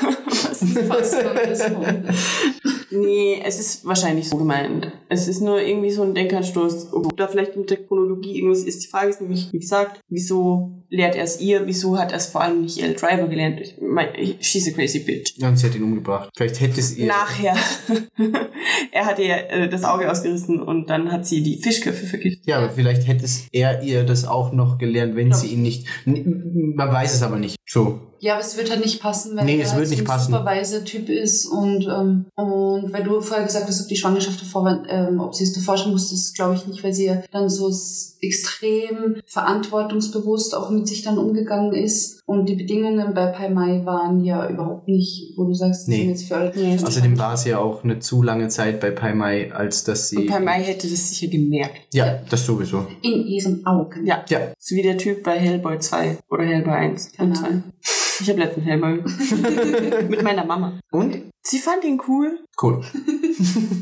was 0.48 0.62
ist 0.62 1.68
so. 1.68 2.70
Nee, 2.90 3.40
es 3.44 3.60
ist 3.60 3.84
wahrscheinlich 3.84 4.28
so 4.28 4.36
gemeint. 4.36 4.90
Es 5.08 5.28
ist 5.28 5.40
nur 5.40 5.60
irgendwie 5.60 5.90
so 5.90 6.02
ein 6.02 6.14
Denkanstoß. 6.14 6.92
Ob 6.92 7.16
da 7.16 7.28
vielleicht 7.28 7.56
mit 7.56 7.70
der 7.70 7.78
Chronologie 7.84 8.38
irgendwas 8.38 8.62
ist. 8.62 8.82
Die 8.82 8.88
Frage 8.88 9.10
ist 9.10 9.20
nämlich, 9.20 9.52
wie 9.52 9.58
gesagt, 9.58 10.00
wieso 10.08 10.84
lehrt 10.88 11.14
er 11.16 11.24
es 11.24 11.40
ihr? 11.40 11.66
Wieso 11.66 11.98
hat 11.98 12.12
er 12.12 12.18
es 12.18 12.26
vor 12.26 12.40
allem 12.40 12.62
nicht 12.62 12.82
El 12.82 12.94
Driver 12.94 13.28
gelernt? 13.28 13.60
Ich 13.60 13.74
mein, 13.80 14.08
she's 14.40 14.66
a 14.68 14.70
crazy 14.72 15.00
bitch. 15.00 15.34
Ja, 15.36 15.48
und 15.48 15.56
sie 15.56 15.66
hat 15.66 15.74
ihn 15.74 15.82
umgebracht. 15.82 16.30
Vielleicht 16.36 16.60
hätte 16.60 16.80
es 16.80 16.96
ihr... 16.96 17.06
Nachher. 17.06 17.56
er 18.92 19.06
hat 19.06 19.18
ihr 19.18 19.50
äh, 19.50 19.68
das 19.68 19.84
Auge 19.84 20.10
ausgerissen 20.10 20.60
und 20.62 20.88
dann 20.88 21.12
hat 21.12 21.26
sie 21.26 21.42
die 21.42 21.60
Fischköpfe 21.62 22.06
vergiftet. 22.06 22.46
Ja, 22.46 22.58
aber 22.58 22.70
vielleicht 22.70 23.06
hätte 23.06 23.24
es 23.24 23.46
er 23.52 23.82
ihr 23.82 24.04
das 24.04 24.26
auch 24.26 24.52
noch 24.52 24.78
gelernt, 24.78 25.14
wenn 25.16 25.28
Ja. 25.30 25.36
sie 25.36 25.48
ihn 25.48 25.62
nicht... 25.62 25.86
Man 26.06 26.92
weiß 26.92 27.14
es 27.14 27.22
aber 27.22 27.38
nicht. 27.38 27.56
So. 27.66 28.00
Ja, 28.20 28.34
aber 28.34 28.42
es 28.42 28.56
wird 28.56 28.70
halt 28.70 28.80
nicht 28.84 29.00
passen, 29.00 29.36
weil 29.36 29.44
Nee, 29.44 29.58
er 29.58 29.64
es 29.64 29.70
halt 29.70 29.78
wird 29.80 29.88
so 29.88 29.94
nicht 29.94 30.02
ein 30.02 30.06
passen. 30.06 30.32
super 30.32 30.44
weiser 30.44 30.84
Typ 30.84 31.08
ist 31.08 31.46
und, 31.46 31.86
ähm, 31.86 32.24
und 32.34 32.92
weil 32.92 33.04
du 33.04 33.20
vorher 33.20 33.46
gesagt 33.46 33.66
hast, 33.68 33.80
ob 33.82 33.88
die 33.88 33.96
Schwangerschaft 33.96 34.40
davor 34.40 34.82
ähm, 34.88 35.20
ob 35.20 35.34
sie 35.34 35.44
es 35.44 35.52
davor 35.52 35.76
schon 35.76 35.92
wusste, 35.92 36.14
das 36.14 36.32
glaube 36.34 36.54
ich 36.54 36.66
nicht, 36.66 36.82
weil 36.82 36.92
sie 36.92 37.06
ja 37.06 37.22
dann 37.32 37.48
so 37.48 37.70
extrem 38.20 39.16
verantwortungsbewusst 39.26 40.54
auch 40.56 40.70
mit 40.70 40.88
sich 40.88 41.02
dann 41.02 41.18
umgegangen 41.18 41.72
ist 41.72 42.22
und 42.26 42.48
die 42.48 42.56
Bedingungen 42.56 43.14
bei 43.14 43.26
Pai 43.26 43.48
Mai 43.48 43.82
waren 43.84 44.24
ja 44.24 44.48
überhaupt 44.48 44.88
nicht, 44.88 45.34
wo 45.36 45.44
du 45.44 45.54
sagst, 45.54 45.88
Nee. 45.88 45.98
sind 46.00 46.08
jetzt 46.10 46.24
für 46.28 46.36
alle 46.36 46.52
Nee. 46.54 46.76
Außerdem 46.84 47.18
war 47.18 47.34
es 47.34 47.44
ja 47.44 47.58
auch 47.58 47.84
eine 47.84 48.00
zu 48.00 48.22
lange 48.22 48.48
Zeit 48.48 48.80
bei 48.80 48.90
Pai 48.90 49.14
Mai, 49.14 49.52
als 49.52 49.84
dass 49.84 50.08
sie... 50.08 50.16
Und 50.18 50.26
Pai 50.26 50.40
Mai 50.40 50.62
hätte 50.62 50.88
das 50.88 51.08
sicher 51.10 51.28
gemerkt. 51.30 51.94
Ja, 51.94 52.18
das 52.28 52.44
sowieso. 52.44 52.86
in 53.02 53.26
ihren 53.26 53.64
Augen. 53.66 54.04
Ja. 54.06 54.24
Ja, 54.28 54.40
So 54.58 54.74
wie 54.76 54.82
der 54.82 54.98
Typ 54.98 55.22
bei 55.22 55.38
Hellboy 55.38 55.78
2 55.78 56.18
oder 56.30 56.44
Hellboy 56.44 56.72
1 56.74 57.12
Keine 57.12 57.28
und 57.30 57.36
2. 57.36 57.46
Ich 58.20 58.28
habe 58.28 58.40
letztens 58.40 58.66
Hellboy 58.66 59.02
mit 60.08 60.22
meiner 60.22 60.44
Mama. 60.44 60.78
und? 60.90 61.30
Sie 61.48 61.58
fand 61.58 61.82
ihn 61.84 62.00
cool. 62.06 62.40
Cool. 62.60 62.84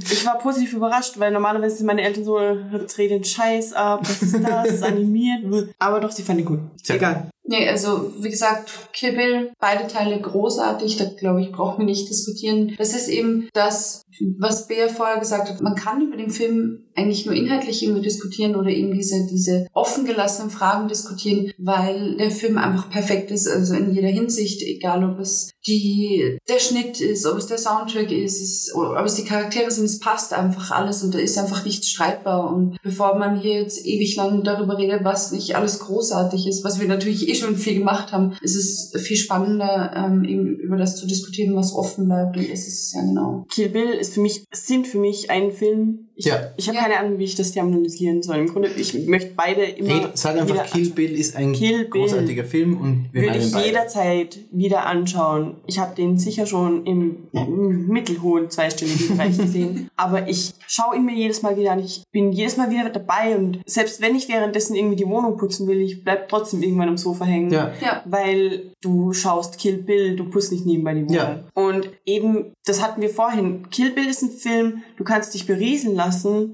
Ich 0.08 0.24
war 0.24 0.38
positiv 0.38 0.74
überrascht, 0.74 1.18
weil 1.18 1.32
normalerweise 1.32 1.76
sind 1.76 1.86
meine 1.86 2.02
Eltern 2.02 2.24
so, 2.24 2.36
dreh 2.38 3.08
den 3.08 3.24
Scheiß 3.24 3.72
ab, 3.72 4.00
was 4.02 4.22
ist 4.22 4.38
das, 4.42 4.82
animiert. 4.82 5.74
Aber 5.78 6.00
doch, 6.00 6.10
sie 6.10 6.22
fand 6.22 6.40
ihn 6.40 6.46
gut. 6.46 6.60
Tja. 6.82 6.96
Egal. 6.96 7.30
Nee, 7.48 7.68
also 7.68 8.12
wie 8.18 8.30
gesagt, 8.30 8.70
Kill 8.92 9.12
Bill, 9.12 9.52
beide 9.60 9.86
Teile 9.86 10.20
großartig, 10.20 10.96
da 10.96 11.04
glaube 11.04 11.42
ich, 11.42 11.52
brauchen 11.52 11.78
wir 11.78 11.84
nicht 11.84 12.08
diskutieren. 12.08 12.74
Das 12.76 12.94
ist 12.94 13.08
eben 13.08 13.48
das, 13.52 14.02
was 14.38 14.66
Bea 14.66 14.88
vorher 14.88 15.20
gesagt 15.20 15.48
hat, 15.48 15.62
man 15.62 15.76
kann 15.76 16.02
über 16.02 16.16
den 16.16 16.30
Film 16.30 16.86
eigentlich 16.96 17.24
nur 17.24 17.34
inhaltlich 17.34 17.82
irgendwie 17.82 18.02
diskutieren 18.02 18.56
oder 18.56 18.70
eben 18.70 18.92
diese, 18.92 19.26
diese 19.30 19.66
offen 19.72 20.06
gelassenen 20.06 20.50
Fragen 20.50 20.88
diskutieren, 20.88 21.52
weil 21.58 22.16
der 22.16 22.30
Film 22.30 22.58
einfach 22.58 22.90
perfekt 22.90 23.30
ist, 23.30 23.46
also 23.46 23.74
in 23.74 23.94
jeder 23.94 24.08
Hinsicht, 24.08 24.62
egal 24.62 25.04
ob 25.08 25.20
es 25.20 25.50
die, 25.66 26.38
der 26.48 26.58
Schnitt 26.58 27.00
ist, 27.00 27.26
ob 27.26 27.38
es 27.38 27.46
der 27.46 27.55
Soundtrack 27.58 28.10
ist, 28.10 28.40
ist 28.40 28.74
ob 28.74 29.04
es 29.04 29.14
die 29.14 29.24
Charaktere 29.24 29.70
sind, 29.70 29.84
es 29.84 29.98
passt 29.98 30.32
einfach 30.32 30.70
alles 30.70 31.02
und 31.02 31.14
da 31.14 31.18
ist 31.18 31.38
einfach 31.38 31.64
nichts 31.64 31.88
streitbar 31.88 32.52
und 32.52 32.76
bevor 32.82 33.18
man 33.18 33.38
hier 33.38 33.60
jetzt 33.60 33.84
ewig 33.86 34.16
lang 34.16 34.42
darüber 34.42 34.78
redet, 34.78 35.04
was 35.04 35.32
nicht 35.32 35.56
alles 35.56 35.80
großartig 35.80 36.46
ist, 36.46 36.64
was 36.64 36.80
wir 36.80 36.88
natürlich 36.88 37.28
eh 37.28 37.34
schon 37.34 37.56
viel 37.56 37.78
gemacht 37.78 38.12
haben, 38.12 38.36
ist 38.40 38.56
es 38.56 38.92
viel 39.00 39.16
spannender, 39.16 39.92
ähm, 39.94 40.24
eben 40.24 40.56
über 40.56 40.76
das 40.76 40.96
zu 40.96 41.06
diskutieren, 41.06 41.56
was 41.56 41.74
offen 41.74 42.06
bleibt. 42.06 42.36
Und 42.36 42.48
es 42.48 42.66
ist 42.66 42.94
ja 42.94 43.02
genau. 43.02 43.46
Kill 43.50 43.68
Bill 43.68 43.90
ist 43.90 44.14
für 44.14 44.20
mich, 44.20 44.44
sind 44.52 44.86
für 44.86 44.98
mich 44.98 45.30
ein 45.30 45.52
Film. 45.52 46.05
Ich, 46.18 46.24
Ja. 46.24 46.40
ich 46.56 46.66
habe 46.68 46.76
Ja. 46.78 46.82
keine 46.84 46.98
Ahnung, 46.98 47.18
wie 47.18 47.24
ich 47.24 47.34
das 47.34 47.52
hier 47.52 47.62
analysieren 47.62 48.22
soll. 48.22 48.36
Im 48.38 48.46
Grunde, 48.46 48.70
ich 48.76 49.06
möchte 49.06 49.32
beide 49.36 49.62
immer. 49.62 49.88
Hey, 49.90 50.06
sag 50.14 50.38
einfach, 50.40 50.64
Kill 50.70 50.88
Bill 50.90 51.12
ist 51.12 51.36
ein 51.36 51.52
Bill. 51.52 51.86
großartiger 51.90 52.44
Film 52.44 52.80
und 52.80 53.08
wir 53.12 53.22
würde 53.22 53.36
ich 53.38 53.52
beide. 53.52 53.66
jederzeit 53.66 54.38
wieder 54.50 54.86
anschauen. 54.86 55.56
Ich 55.66 55.78
habe 55.78 55.94
den 55.94 56.18
sicher 56.18 56.46
schon 56.46 56.86
im, 56.86 57.28
im 57.32 57.86
mittelhohen 57.88 58.48
zweistelligen 58.48 59.08
Bereich 59.16 59.36
gesehen. 59.36 59.88
Aber 59.96 60.26
ich 60.26 60.54
schaue 60.66 60.96
ihn 60.96 61.04
mir 61.04 61.14
jedes 61.14 61.42
Mal 61.42 61.56
wieder 61.58 61.72
an. 61.72 61.80
Ich 61.80 62.02
bin 62.12 62.32
jedes 62.32 62.56
Mal 62.56 62.70
wieder 62.70 62.88
dabei 62.88 63.36
und 63.36 63.60
selbst 63.66 64.00
wenn 64.00 64.16
ich 64.16 64.26
währenddessen 64.30 64.74
irgendwie 64.74 64.96
die 64.96 65.06
Wohnung 65.06 65.36
putzen 65.36 65.66
will, 65.68 65.82
ich 65.82 66.02
bleib 66.02 66.30
trotzdem 66.30 66.62
irgendwann 66.62 66.88
am 66.88 66.96
Sofa 66.96 67.26
hängen. 67.26 67.52
Ja. 67.52 67.72
Ja. 67.82 68.02
Weil 68.06 68.72
du 68.80 69.12
schaust 69.12 69.58
Kill 69.58 69.76
Bill, 69.76 70.16
du 70.16 70.24
putzt 70.30 70.50
nicht 70.50 70.64
nebenbei 70.64 70.94
die 70.94 71.02
Wohnung. 71.02 71.14
Ja. 71.14 71.44
Und 71.52 71.90
eben, 72.06 72.54
das 72.64 72.82
hatten 72.82 73.02
wir 73.02 73.10
vorhin. 73.10 73.68
Kill 73.70 73.90
Bill 73.90 74.06
ist 74.08 74.22
ein 74.22 74.30
Film, 74.30 74.82
du 74.96 75.04
kannst 75.04 75.34
dich 75.34 75.46
berieseln 75.46 75.94
lassen 75.94 76.05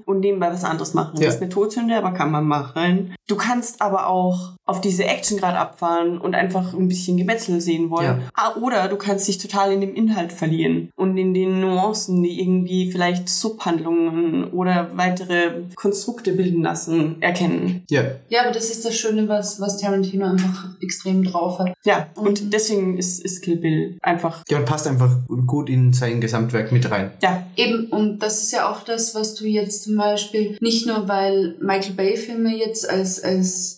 und 0.05 0.19
nebenbei 0.19 0.51
was 0.51 0.63
anderes 0.63 0.93
machen. 0.93 1.17
Ja. 1.17 1.25
Das 1.25 1.35
ist 1.35 1.41
eine 1.41 1.49
Todsünde, 1.49 1.95
aber 1.95 2.11
kann 2.11 2.31
man 2.31 2.45
machen. 2.45 3.15
Du 3.27 3.35
kannst 3.35 3.81
aber 3.81 4.07
auch 4.07 4.53
auf 4.65 4.79
diese 4.81 5.03
Action 5.03 5.37
gerade 5.37 5.57
abfahren 5.57 6.17
und 6.19 6.35
einfach 6.35 6.73
ein 6.73 6.87
bisschen 6.87 7.17
Gemetzel 7.17 7.59
sehen 7.59 7.89
wollen. 7.89 8.05
Ja. 8.05 8.19
Ah, 8.33 8.55
Oder 8.61 8.87
du 8.87 8.95
kannst 8.95 9.27
dich 9.27 9.37
total 9.37 9.73
in 9.73 9.81
dem 9.81 9.93
Inhalt 9.93 10.31
verlieren 10.31 10.89
und 10.95 11.17
in 11.17 11.33
den 11.33 11.59
Nuancen, 11.59 12.23
die 12.23 12.39
irgendwie 12.41 12.89
vielleicht 12.91 13.27
Subhandlungen 13.27 14.51
oder 14.51 14.91
weitere 14.95 15.63
Konstrukte 15.75 16.33
bilden 16.33 16.61
lassen, 16.63 17.21
erkennen. 17.21 17.83
Ja, 17.89 18.03
Ja, 18.29 18.43
aber 18.43 18.51
das 18.51 18.69
ist 18.69 18.85
das 18.85 18.95
Schöne, 18.95 19.27
was, 19.27 19.59
was 19.59 19.77
Tarantino 19.79 20.25
einfach 20.25 20.69
extrem 20.81 21.23
drauf 21.23 21.59
hat. 21.59 21.73
Ja, 21.83 22.07
und 22.15 22.41
Mhm. 22.43 22.49
deswegen 22.49 22.97
ist, 22.97 23.23
ist 23.23 23.41
Kill 23.41 23.57
Bill 23.57 23.97
einfach, 24.01 24.43
ja, 24.49 24.59
und 24.59 24.65
passt 24.65 24.87
einfach 24.87 25.11
gut 25.47 25.69
in 25.69 25.93
sein 25.93 26.21
Gesamtwerk 26.21 26.71
mit 26.71 26.89
rein. 26.89 27.11
ja, 27.21 27.43
Eben, 27.55 27.85
und 27.87 28.19
das 28.19 28.41
ist 28.41 28.51
ja 28.51 28.71
auch 28.71 28.81
das, 28.83 29.13
was 29.15 29.35
du 29.35 29.45
jetzt 29.45 29.83
zum 29.83 29.95
Beispiel, 29.97 30.57
nicht 30.59 30.87
nur 30.87 31.07
weil 31.07 31.55
Michael 31.61 31.93
Bay-Filme 31.93 32.55
jetzt 32.55 32.89
als, 32.89 33.23
als 33.23 33.77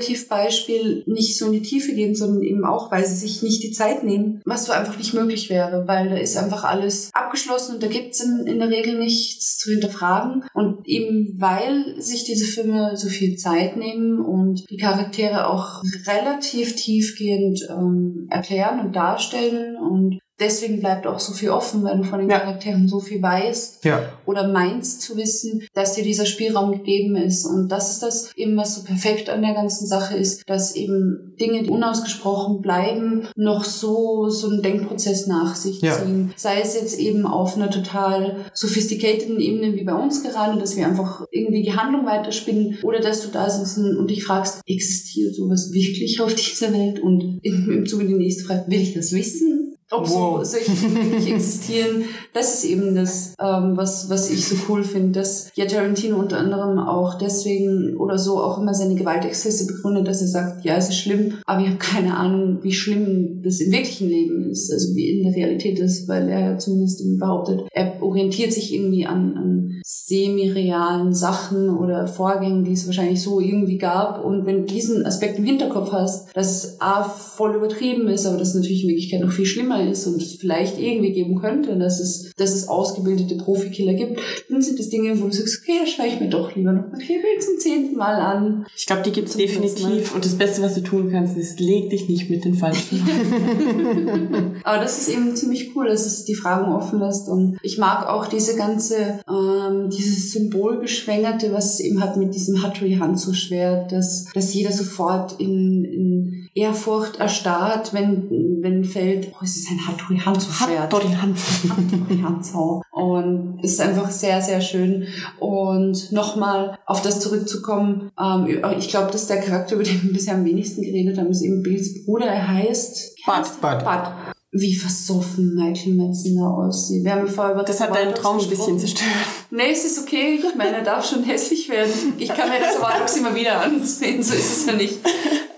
Parade-Negativbeispiel 0.00 1.04
nicht 1.06 1.36
so 1.36 1.46
in 1.46 1.52
die 1.52 1.62
Tiefe 1.62 1.94
gehen, 1.94 2.14
sondern 2.14 2.42
eben 2.42 2.64
auch, 2.64 2.90
weil 2.90 3.04
sie 3.04 3.14
sich 3.14 3.42
nicht 3.42 3.62
die 3.62 3.72
Zeit 3.72 4.04
nehmen, 4.04 4.40
was 4.44 4.66
so 4.66 4.72
einfach 4.72 4.96
nicht 4.98 5.14
möglich 5.14 5.50
wäre, 5.50 5.86
weil 5.86 6.08
da 6.08 6.16
ist 6.16 6.36
einfach 6.36 6.64
alles 6.64 7.10
abgeschlossen 7.12 7.74
und 7.74 7.82
da 7.82 7.86
gibt's 7.86 8.20
in, 8.20 8.46
in 8.46 8.58
der 8.58 8.70
Regel 8.70 8.98
nichts 8.98 9.58
zu 9.58 9.70
hinterfragen. 9.70 10.44
Und 10.54 10.86
eben 10.86 11.36
weil 11.38 12.00
sich 12.00 12.24
diese 12.24 12.46
Filme 12.46 12.96
so 12.96 13.08
viel 13.08 13.36
Zeit 13.36 13.76
nehmen 13.76 14.20
und 14.20 14.64
die 14.70 14.76
Charaktere 14.76 15.48
auch 15.48 15.82
relativ 16.06 16.76
tiefgehend 16.76 17.60
ähm, 17.68 18.26
erklären 18.30 18.80
und 18.80 18.96
darstellen 18.96 19.76
und 19.76 20.18
Deswegen 20.40 20.80
bleibt 20.80 21.06
auch 21.06 21.20
so 21.20 21.32
viel 21.34 21.50
offen, 21.50 21.84
wenn 21.84 21.98
du 21.98 22.04
von 22.04 22.18
den 22.18 22.30
Ja. 22.30 22.38
Charakteren 22.40 22.88
so 22.88 22.98
viel 22.98 23.20
weißt 23.22 23.84
Ja, 23.84 24.02
oder 24.26 24.48
meinst 24.48 25.02
zu 25.02 25.16
wissen, 25.16 25.66
dass 25.74 25.94
dir 25.94 26.02
dieser 26.02 26.24
Spielraum 26.26 26.72
gegeben 26.72 27.14
ist. 27.16 27.44
Und 27.44 27.68
das 27.68 27.90
ist 27.90 28.02
das 28.02 28.30
eben, 28.36 28.56
was 28.56 28.74
so 28.76 28.82
perfekt 28.82 29.28
an 29.28 29.42
der 29.42 29.54
ganzen 29.54 29.86
Sache 29.86 30.16
ist, 30.16 30.42
dass 30.48 30.74
eben 30.74 31.34
Dinge, 31.38 31.62
die 31.62 31.70
unausgesprochen 31.70 32.60
bleiben, 32.62 33.28
noch 33.36 33.64
so, 33.64 34.28
so 34.30 34.48
einen 34.48 34.62
Denkprozess 34.62 35.26
nach 35.26 35.54
sich 35.54 35.80
Ja. 35.82 35.96
ziehen. 35.98 36.32
Sei 36.36 36.60
es 36.62 36.74
jetzt 36.74 36.98
eben 36.98 37.26
auf 37.26 37.56
einer 37.56 37.70
total 37.70 38.36
sophisticateden 38.54 39.38
Ebene 39.40 39.74
wie 39.74 39.84
bei 39.84 39.94
uns 39.94 40.22
gerade, 40.22 40.58
dass 40.58 40.76
wir 40.76 40.86
einfach 40.86 41.26
irgendwie 41.30 41.62
die 41.62 41.74
Handlung 41.76 42.06
weiterspinnen 42.06 42.78
oder 42.82 43.00
dass 43.00 43.22
du 43.22 43.28
da 43.30 43.48
sitzt 43.50 43.76
und 43.78 44.08
dich 44.10 44.24
fragst, 44.24 44.60
existiert 44.66 45.34
sowas 45.34 45.70
wirklich 45.72 46.20
auf 46.20 46.34
dieser 46.34 46.72
Welt? 46.72 47.00
Und 47.00 47.40
im, 47.42 47.86
Zuge 47.86 48.06
die 48.06 48.14
nächste 48.14 48.44
Frage, 48.44 48.64
will 48.68 48.80
ich 48.80 48.94
das 48.94 49.12
wissen? 49.12 49.69
Ob 49.92 50.08
Wow. 50.08 50.44
so 50.44 50.44
solche 50.44 50.70
wirklich 50.94 51.32
existieren, 51.32 52.04
das 52.32 52.54
ist 52.54 52.64
eben 52.64 52.94
das, 52.94 53.34
ähm, 53.40 53.76
was, 53.76 54.08
was 54.08 54.30
ich 54.30 54.46
so 54.46 54.56
cool 54.68 54.84
finde, 54.84 55.20
dass 55.20 55.50
ja 55.54 55.66
Tarantino 55.66 56.16
unter 56.16 56.38
anderem 56.38 56.78
auch 56.78 57.18
deswegen 57.18 57.96
oder 57.96 58.18
so 58.18 58.38
auch 58.42 58.58
immer 58.58 58.72
seine 58.72 58.94
Gewaltexzesse 58.94 59.66
begründet, 59.66 60.06
dass 60.06 60.20
er 60.20 60.28
sagt, 60.28 60.64
ja, 60.64 60.76
es 60.76 60.90
ist 60.90 60.98
schlimm, 60.98 61.34
aber 61.46 61.60
ich 61.62 61.66
habe 61.66 61.78
keine 61.78 62.16
Ahnung, 62.16 62.58
wie 62.62 62.72
schlimm 62.72 63.42
das 63.42 63.60
im 63.60 63.72
wirklichen 63.72 64.08
Leben 64.08 64.50
ist, 64.50 64.72
also 64.72 64.94
wie 64.94 65.10
in 65.10 65.24
der 65.24 65.34
Realität 65.34 65.78
ist, 65.80 66.08
weil 66.08 66.28
er 66.28 66.58
zumindest 66.58 67.02
behauptet, 67.18 67.62
er 67.72 68.00
orientiert 68.02 68.52
sich 68.52 68.72
irgendwie 68.72 69.06
an, 69.06 69.36
an 69.36 69.80
semi-realen 69.84 71.14
Sachen 71.14 71.70
oder 71.70 72.06
Vorgängen, 72.06 72.64
die 72.64 72.72
es 72.72 72.86
wahrscheinlich 72.86 73.22
so 73.22 73.40
irgendwie 73.40 73.78
gab. 73.78 74.24
Und 74.24 74.46
wenn 74.46 74.66
du 74.66 74.72
diesen 74.72 75.06
Aspekt 75.06 75.38
im 75.38 75.44
Hinterkopf 75.44 75.92
hast, 75.92 76.28
dass 76.36 76.80
A, 76.80 77.04
voll 77.04 77.54
übertrieben 77.54 78.08
ist, 78.08 78.26
aber 78.26 78.38
dass 78.38 78.48
es 78.48 78.54
natürlich 78.54 78.82
in 78.82 78.88
Wirklichkeit 78.90 79.20
noch 79.20 79.32
viel 79.32 79.46
schlimmer 79.46 79.79
ist 79.88 80.06
und 80.06 80.20
es 80.20 80.34
vielleicht 80.34 80.78
irgendwie 80.78 81.12
geben 81.12 81.40
könnte, 81.40 81.76
dass 81.78 82.00
es, 82.00 82.32
dass 82.36 82.54
es 82.54 82.68
ausgebildete 82.68 83.36
Profikiller 83.36 83.94
gibt, 83.94 84.20
dann 84.48 84.62
sind 84.62 84.78
das 84.78 84.88
Dinge, 84.88 85.20
wo 85.20 85.26
du 85.26 85.32
sagst, 85.32 85.60
okay, 85.62 85.78
das 85.80 85.90
schaue 85.90 86.06
ich 86.06 86.20
mir 86.20 86.28
doch 86.28 86.54
lieber 86.54 86.72
noch 86.72 86.90
mal 86.90 86.98
Bill 86.98 87.40
zum 87.40 87.58
zehnten 87.58 87.96
Mal 87.96 88.14
an. 88.14 88.66
ich 88.76 88.86
glaube, 88.86 89.02
die 89.02 89.12
Zum 89.12 89.22
letzten 89.22 89.38
definitiv. 89.38 90.14
Und 90.14 90.24
das 90.24 90.36
Beste, 90.36 90.62
was 90.62 90.74
du 90.74 90.82
tun 90.82 91.10
kannst, 91.10 91.36
ist, 91.36 91.60
leg 91.60 91.90
dich 91.90 92.08
nicht 92.08 92.30
mit 92.30 92.44
den 92.44 92.54
Falschen. 92.54 93.00
Aber 94.64 94.82
das 94.82 94.98
ist 94.98 95.08
eben 95.08 95.34
ziemlich 95.36 95.74
cool, 95.74 95.88
dass 95.88 96.06
es 96.06 96.24
die 96.24 96.34
Fragen 96.34 96.72
offen 96.72 97.00
lässt. 97.00 97.28
Und 97.28 97.58
ich 97.62 97.78
mag 97.78 98.06
auch 98.06 98.26
diese 98.26 98.56
ganze, 98.56 99.20
ähm, 99.28 99.90
dieses 99.90 100.32
Symbolgeschwängerte, 100.32 101.52
was 101.52 101.74
es 101.74 101.80
eben 101.80 102.02
hat 102.02 102.16
mit 102.16 102.34
diesem 102.34 102.62
Hattori 102.62 102.94
Hanzo 102.94 103.32
Schwert, 103.32 103.92
dass, 103.92 104.26
dass 104.34 104.54
jeder 104.54 104.72
sofort 104.72 105.40
in, 105.40 105.84
in 105.84 106.48
Ehrfurcht 106.54 107.16
erstarrt, 107.16 107.94
wenn, 107.94 108.60
wenn 108.62 108.84
fällt, 108.84 109.28
oh, 109.32 109.44
es 109.44 109.56
ist 109.56 109.69
ein 109.70 109.86
Hattori 109.86 110.18
Hanzo. 110.18 110.50
Hattori 110.60 111.08
Hanzo. 111.08 111.68
Hattori 111.70 112.20
Hanzo. 112.22 112.82
Und 112.90 113.60
es 113.62 113.72
ist 113.72 113.80
einfach 113.80 114.10
sehr, 114.10 114.42
sehr 114.42 114.60
schön. 114.60 115.06
Und 115.38 116.12
nochmal 116.12 116.78
auf 116.86 117.02
das 117.02 117.20
zurückzukommen, 117.20 118.10
ähm, 118.20 118.62
ich 118.78 118.88
glaube, 118.88 119.10
dass 119.10 119.26
der 119.26 119.40
Charakter, 119.40 119.74
über 119.74 119.84
den 119.84 120.02
wir 120.02 120.12
bisher 120.12 120.34
am 120.34 120.44
wenigsten 120.44 120.82
geredet 120.82 121.18
haben, 121.18 121.28
ist 121.28 121.42
eben 121.42 121.62
Bills 121.62 122.04
Bruder. 122.04 122.26
Er 122.26 122.48
heißt 122.48 123.16
Bud. 123.24 123.60
Bud. 123.60 123.84
Bud. 123.84 124.34
Wie 124.52 124.74
versoffen 124.74 125.54
Michael 125.54 125.94
Metzner 125.94 126.48
aussieht. 126.52 127.04
Wir 127.04 127.12
haben 127.14 127.28
vorher 127.28 127.54
über 127.54 127.62
Das 127.62 127.80
hat 127.80 127.94
deinen 127.94 128.14
Traum 128.14 128.40
ein 128.40 128.48
bisschen 128.48 128.78
zerstört. 128.80 129.08
Nee, 129.50 129.70
es 129.70 129.84
ist 129.84 130.00
okay. 130.00 130.40
Ich 130.42 130.54
meine, 130.56 130.78
er 130.78 130.82
darf 130.82 131.08
schon 131.08 131.22
hässlich 131.22 131.68
werden. 131.68 131.92
Ich 132.18 132.28
kann 132.28 132.48
mir 132.48 132.58
das 132.58 132.74
Reservadogs 132.74 133.16
immer 133.16 133.34
wieder 133.34 133.60
ansehen. 133.62 134.20
So 134.22 134.34
ist 134.34 134.58
es 134.58 134.66
ja 134.66 134.72
nicht. 134.72 134.98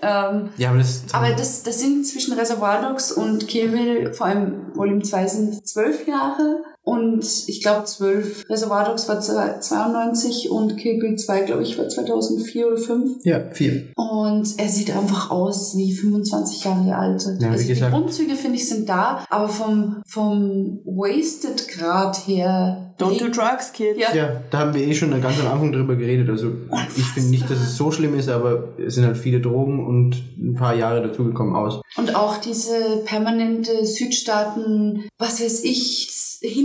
Ähm, 0.03 0.49
Ja, 0.57 0.69
aber 0.69 0.77
das. 0.79 1.01
aber 1.11 1.29
das, 1.31 1.63
das 1.63 1.79
sind 1.79 2.05
zwischen 2.05 2.33
Reservoir 2.33 2.81
Dogs 2.81 3.11
und 3.11 3.47
Kill 3.47 3.69
Bill, 3.69 4.13
vor 4.13 4.27
allem 4.27 4.67
Volume 4.75 5.01
2 5.01 5.27
sind 5.27 5.67
zwölf 5.67 6.05
Jahre. 6.07 6.61
Und 6.83 7.25
ich 7.47 7.61
glaube, 7.61 7.85
zwölf. 7.85 8.43
Reservoir 8.49 8.83
Dogs 8.83 9.07
war 9.07 9.21
92 9.21 10.51
und 10.51 10.75
Kill 10.77 10.99
Bill 10.99 11.15
2, 11.15 11.41
glaube 11.43 11.63
ich, 11.63 11.77
war 11.77 11.87
2004 11.87 12.67
oder 12.67 12.77
5. 12.77 13.23
ja, 13.23 13.39
viel. 13.51 13.93
Und 13.95 14.59
er 14.59 14.67
sieht 14.67 14.95
einfach 14.95 15.31
aus 15.31 15.77
wie 15.77 15.93
25 15.93 16.65
Jahre 16.65 16.95
alt. 16.95 17.23
Ja, 17.23 17.39
wie 17.39 17.45
also 17.45 17.63
die 17.63 17.69
gesagt. 17.69 17.93
Grundzüge, 17.93 18.35
finde 18.35 18.57
ich, 18.57 18.67
sind 18.67 18.89
da, 18.89 19.25
aber 19.29 19.47
vom, 19.47 20.01
vom 20.05 20.81
Wasted-Grad 20.85 22.27
her. 22.27 22.93
Don't 22.99 23.17
do 23.17 23.29
drugs, 23.29 23.71
kids. 23.73 23.97
Ja. 23.99 24.13
Ja, 24.13 24.41
da 24.51 24.59
haben 24.59 24.73
wir 24.73 24.85
eh 24.85 24.93
schon 24.93 25.09
ganz 25.19 25.39
am 25.39 25.47
Anfang 25.47 25.71
drüber 25.71 25.95
geredet. 25.95 26.29
Also 26.29 26.51
ich 26.95 27.05
finde 27.05 27.29
nicht, 27.29 27.49
dass 27.49 27.59
es 27.59 27.75
so 27.75 27.91
schlimm 27.91 28.13
ist, 28.17 28.29
aber 28.29 28.77
es 28.77 28.95
sind 28.95 29.05
halt 29.05 29.17
viele 29.17 29.41
Drogen 29.41 29.85
und 29.85 30.21
ein 30.37 30.53
paar 30.53 30.75
Jahre 30.75 31.01
dazugekommen 31.01 31.55
aus. 31.55 31.81
Und 31.95 32.15
auch 32.15 32.37
diese 32.37 33.01
permanente 33.05 33.85
Südstaaten, 33.85 35.05
was 35.17 35.41
weiß 35.41 35.63
ich, 35.63 36.09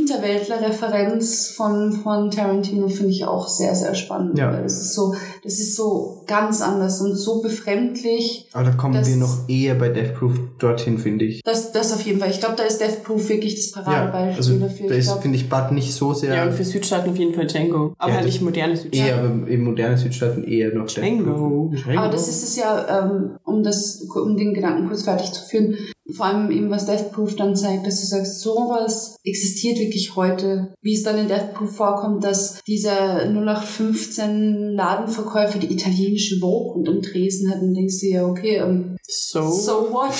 Hinterwäldler-Referenz 0.08 1.48
von, 1.50 1.92
von 1.92 2.30
Tarantino 2.30 2.88
finde 2.88 3.12
ich 3.12 3.24
auch 3.24 3.48
sehr, 3.48 3.74
sehr 3.74 3.94
spannend. 3.94 4.38
Ja. 4.38 4.60
Das 4.60 4.72
ist 4.72 4.94
so, 4.94 5.14
das 5.42 5.54
ist 5.54 5.76
so 5.76 6.17
ganz 6.28 6.60
anders 6.62 7.00
und 7.00 7.16
so 7.16 7.42
befremdlich. 7.42 8.46
Aber 8.52 8.64
da 8.64 8.70
kommen 8.72 8.94
Das- 8.94 9.08
wir 9.08 9.16
noch 9.16 9.48
eher 9.48 9.74
bei 9.74 9.88
Death 9.88 10.14
Proof 10.14 10.38
dorthin, 10.58 10.98
finde 10.98 11.24
ich. 11.24 11.42
Das, 11.42 11.72
das 11.72 11.92
auf 11.92 12.02
jeden 12.02 12.20
Fall. 12.20 12.30
Ich 12.30 12.38
glaube, 12.38 12.54
da 12.56 12.62
ist 12.64 12.80
Death 12.80 13.02
Proof 13.02 13.28
wirklich 13.28 13.56
das 13.56 13.74
Ja, 13.74 13.82
Paradebeispiel 13.82 14.36
also 14.36 14.58
dafür. 14.58 14.88
da 14.88 14.94
ist, 14.94 15.10
finde 15.20 15.36
ich, 15.36 15.48
Bud 15.48 15.72
nicht 15.72 15.92
so 15.94 16.14
sehr. 16.14 16.34
Ja, 16.34 16.44
und 16.44 16.52
für 16.52 16.64
Südstaaten 16.64 17.10
auf 17.10 17.16
jeden 17.16 17.34
Fall 17.34 17.46
Django. 17.46 17.94
Aber 17.98 18.10
Ja, 18.10 18.16
halt 18.18 18.26
nicht 18.26 18.42
moderne 18.42 18.76
Südstaaten. 18.76 19.08
eher, 19.08 19.18
aber 19.18 19.48
eben 19.48 19.64
moderne 19.64 19.98
Südstaaten 19.98 20.44
eher 20.44 20.72
noch 20.74 20.86
Death 20.86 21.02
Django. 21.02 21.70
Proof. 21.72 21.96
Aber 21.96 22.08
das 22.12 22.28
ist 22.28 22.42
es 22.44 22.56
ja, 22.56 23.04
ähm, 23.04 23.30
um 23.44 23.62
das, 23.64 24.02
um 24.14 24.36
den 24.36 24.54
Gedanken 24.54 24.86
kurz 24.88 25.02
fertig 25.02 25.32
zu 25.32 25.42
führen. 25.44 25.76
Vor 26.10 26.24
allem 26.24 26.50
eben, 26.50 26.70
was 26.70 26.86
Death 26.86 27.12
Proof 27.12 27.36
dann 27.36 27.54
zeigt, 27.54 27.86
dass 27.86 28.00
du 28.00 28.06
sagst, 28.06 28.40
sowas 28.40 29.16
existiert 29.24 29.78
wirklich 29.78 30.16
heute. 30.16 30.72
Wie 30.80 30.94
es 30.94 31.02
dann 31.02 31.18
in 31.18 31.28
Death 31.28 31.52
Proof 31.52 31.76
vorkommt, 31.76 32.24
dass 32.24 32.62
dieser 32.66 33.26
0815 33.26 34.72
Ladenverkäufer 34.74 35.58
die 35.58 35.70
italienische 36.18 36.38
Vogue 36.40 36.74
und 36.74 36.88
am 36.88 37.00
Tresen 37.00 37.50
hat 37.50 37.62
und 37.62 37.74
denkst 37.74 38.00
du 38.00 38.06
ja, 38.06 38.26
okay, 38.26 38.56
ähm, 38.56 38.96
So. 39.02 39.42
so 39.50 39.90
what? 39.90 40.12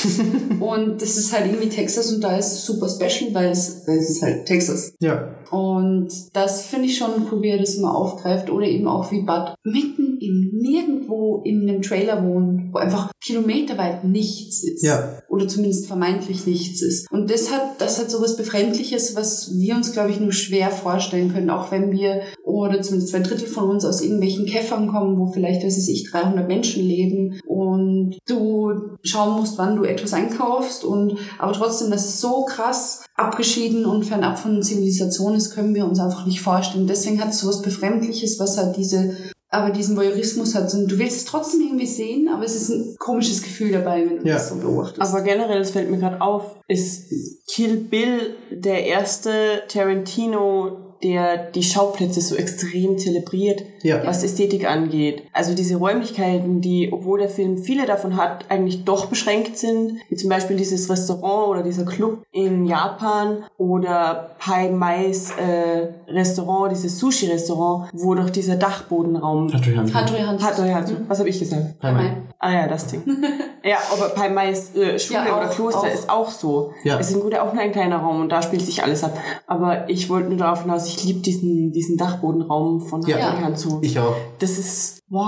und 0.61 1.03
das 1.03 1.17
ist 1.17 1.33
halt 1.33 1.47
irgendwie 1.47 1.69
Texas 1.69 2.13
und 2.13 2.23
da 2.23 2.37
ist 2.37 2.53
es 2.53 2.65
super 2.65 2.89
special, 2.89 3.35
weil 3.35 3.51
es, 3.51 3.83
weil 3.87 3.99
es 3.99 4.11
ist 4.11 4.23
halt 4.23 4.47
Texas. 4.47 4.93
Ja. 5.01 5.35
Und 5.51 6.09
das 6.35 6.67
finde 6.67 6.87
ich 6.87 6.97
schon 6.97 7.27
cool, 7.31 7.43
wie 7.43 7.49
er 7.49 7.59
das 7.59 7.75
immer 7.75 7.95
aufgreift. 7.97 8.51
Oder 8.51 8.67
eben 8.67 8.87
auch 8.87 9.11
wie 9.11 9.23
Bud 9.23 9.55
mitten 9.65 10.19
im 10.21 10.51
Nirgendwo 10.53 11.43
in 11.45 11.69
einem 11.69 11.83
Trailer 11.83 12.25
wohnt, 12.25 12.73
wo 12.73 12.79
einfach 12.79 13.11
kilometerweit 13.23 14.05
nichts 14.05 14.63
ist. 14.65 14.83
Ja. 14.83 15.21
Oder 15.29 15.49
zumindest 15.49 15.87
vermeintlich 15.87 16.47
nichts 16.47 16.83
ist. 16.83 17.11
Und 17.11 17.31
das 17.31 17.53
hat, 17.53 17.81
das 17.81 17.99
hat 17.99 18.11
sowas 18.11 18.37
Befremdliches, 18.37 19.17
was 19.17 19.57
wir 19.59 19.77
uns, 19.77 19.93
glaube 19.93 20.11
ich, 20.11 20.21
nur 20.21 20.33
schwer 20.33 20.71
vorstellen 20.71 21.33
können. 21.33 21.51
Auch 21.51 21.71
wenn 21.71 21.93
wir, 21.93 22.23
oder 22.45 22.81
zumindest 22.83 23.13
zwei 23.13 23.21
Drittel 23.21 23.49
von 23.49 23.69
uns 23.69 23.85
aus 23.85 24.01
irgendwelchen 24.01 24.47
Käffern 24.47 24.89
kommen, 24.89 25.19
wo 25.19 25.27
vielleicht, 25.27 25.65
weiß 25.65 25.89
ich, 25.89 26.11
300 26.11 26.47
Menschen 26.49 26.83
leben 26.83 27.41
und 27.47 28.19
du 28.27 28.73
schauen 29.03 29.41
musst, 29.41 29.59
wann 29.59 29.77
du 29.77 29.85
etwas 29.85 30.13
einkaufst 30.13 30.85
und 30.85 31.17
aber 31.39 31.53
trotzdem, 31.53 31.91
das 31.91 32.07
ist 32.07 32.21
so 32.21 32.45
krass 32.45 33.05
abgeschieden 33.19 33.85
und 33.85 34.05
fernab 34.05 34.39
von 34.39 34.63
Zivilisation 34.63 35.35
ist, 35.35 35.55
können 35.55 35.75
wir 35.75 35.85
uns 35.85 35.99
einfach 36.01 36.25
nicht 36.27 36.41
vorstellen. 36.41 36.87
Deswegen 36.87 37.21
hat 37.21 37.31
es 37.31 37.41
so 37.41 37.49
was 37.49 37.63
Befremdliches, 37.63 38.39
was 38.39 38.57
halt 38.57 38.77
diese 38.77 39.17
aber 39.51 39.71
diesen 39.71 39.97
Voyeurismus 39.97 40.55
hat. 40.55 40.73
Und 40.75 40.89
du 40.93 40.99
willst 40.99 41.17
es 41.17 41.25
trotzdem 41.25 41.63
irgendwie 41.63 41.87
sehen, 41.87 42.29
aber 42.29 42.45
es 42.45 42.55
ist 42.55 42.69
ein 42.69 42.97
komisches 42.99 43.43
Gefühl 43.43 43.73
dabei, 43.73 44.05
wenn 44.07 44.19
du 44.19 44.27
Ja. 44.29 44.35
das 44.35 44.51
so 44.51 44.57
beobachtest. 44.57 45.01
Aber 45.01 45.23
generell, 45.23 45.63
es 45.63 45.71
fällt 45.71 45.91
mir 45.91 45.97
gerade 45.97 46.21
auf, 46.21 46.55
ist 46.69 47.07
Kill 47.51 47.79
Bill 47.79 48.37
der 48.51 48.85
erste 48.85 49.31
Tarantino, 49.69 50.88
der 51.03 51.37
die 51.53 51.63
Schauplätze 51.63 52.21
so 52.21 52.35
extrem 52.35 52.99
zelebriert, 52.99 53.63
Ja. 53.83 54.05
was 54.05 54.25
Ästhetik 54.25 54.69
angeht. 54.69 55.23
Also 55.33 55.55
diese 55.55 55.77
Räumlichkeiten, 55.77 56.61
die, 56.61 56.91
obwohl 56.93 57.21
der 57.21 57.29
Film 57.29 57.59
viele 57.59 57.87
davon 57.87 58.17
hat, 58.17 58.45
eigentlich 58.49 58.85
doch 58.85 59.07
beschränkt 59.07 59.57
sind, 59.59 59.99
wie 60.09 60.17
zum 60.17 60.29
Beispiel 60.31 60.57
dieses 60.57 60.91
Restaurant 60.91 61.49
oder 61.49 61.63
dieser 61.63 61.85
Club 61.85 62.23
in 62.33 62.67
Japan 62.67 63.45
oder 63.59 64.31
Pai 64.39 64.71
Mais 64.71 65.31
äh, 65.33 65.89
Restaurant, 66.11 66.73
dieses 66.73 66.99
Sushi-Restaurant, 66.99 67.91
wo 67.93 68.15
doch 68.15 68.31
dieser 68.31 68.57
Dachbodenraum 68.57 69.53
Hat 69.53 69.67
euch 69.67 69.79
an- 69.79 69.95
Hattori 69.95 70.21
Hanzo. 70.23 70.65
Hat, 70.65 71.09
was 71.09 71.19
habe 71.19 71.29
ich 71.29 71.39
gesagt? 71.39 71.79
Pai 71.81 71.93
Mei. 71.93 72.17
Ah 72.41 72.53
ja, 72.53 72.69
das 72.69 72.87
Ding. 72.87 73.03
ja, 73.65 73.77
aber 73.93 74.11
bei 74.17 74.29
Mais 74.29 74.75
äh, 74.75 74.99
Schule 74.99 75.21
Ja, 75.27 75.33
auch, 75.35 75.41
oder 75.41 75.49
Kloster 75.49 75.81
auch. 75.81 75.87
ist 75.95 76.09
auch 76.11 76.31
so. 76.31 76.73
Ja. 76.85 76.99
Es 76.99 77.09
ist 77.09 77.15
im 77.15 77.21
Grunde 77.21 77.43
auch 77.43 77.53
nur 77.53 77.63
ein 77.63 77.73
kleiner 77.73 77.99
Raum 77.99 78.21
und 78.23 78.29
da 78.31 78.43
spielt 78.43 78.63
sich 78.63 78.83
alles 78.83 79.03
ab. 79.05 79.17
Aber 79.47 79.89
ich 79.91 80.09
wollte 80.09 80.29
nur 80.29 80.39
darauf 80.39 80.63
hinaus, 80.63 80.88
ich 80.89 81.05
liebe 81.05 81.21
diesen, 81.21 81.73
diesen 81.73 81.97
Dachbodenraum 81.97 82.81
von 82.81 83.03
Ja. 83.07 83.19
Hattori 83.19 83.43
Hanzo. 83.43 83.79
Ich 83.83 83.99
auch. 83.99 84.17
Das 84.39 84.59
ist, 84.59 85.03
wow. 85.09 85.25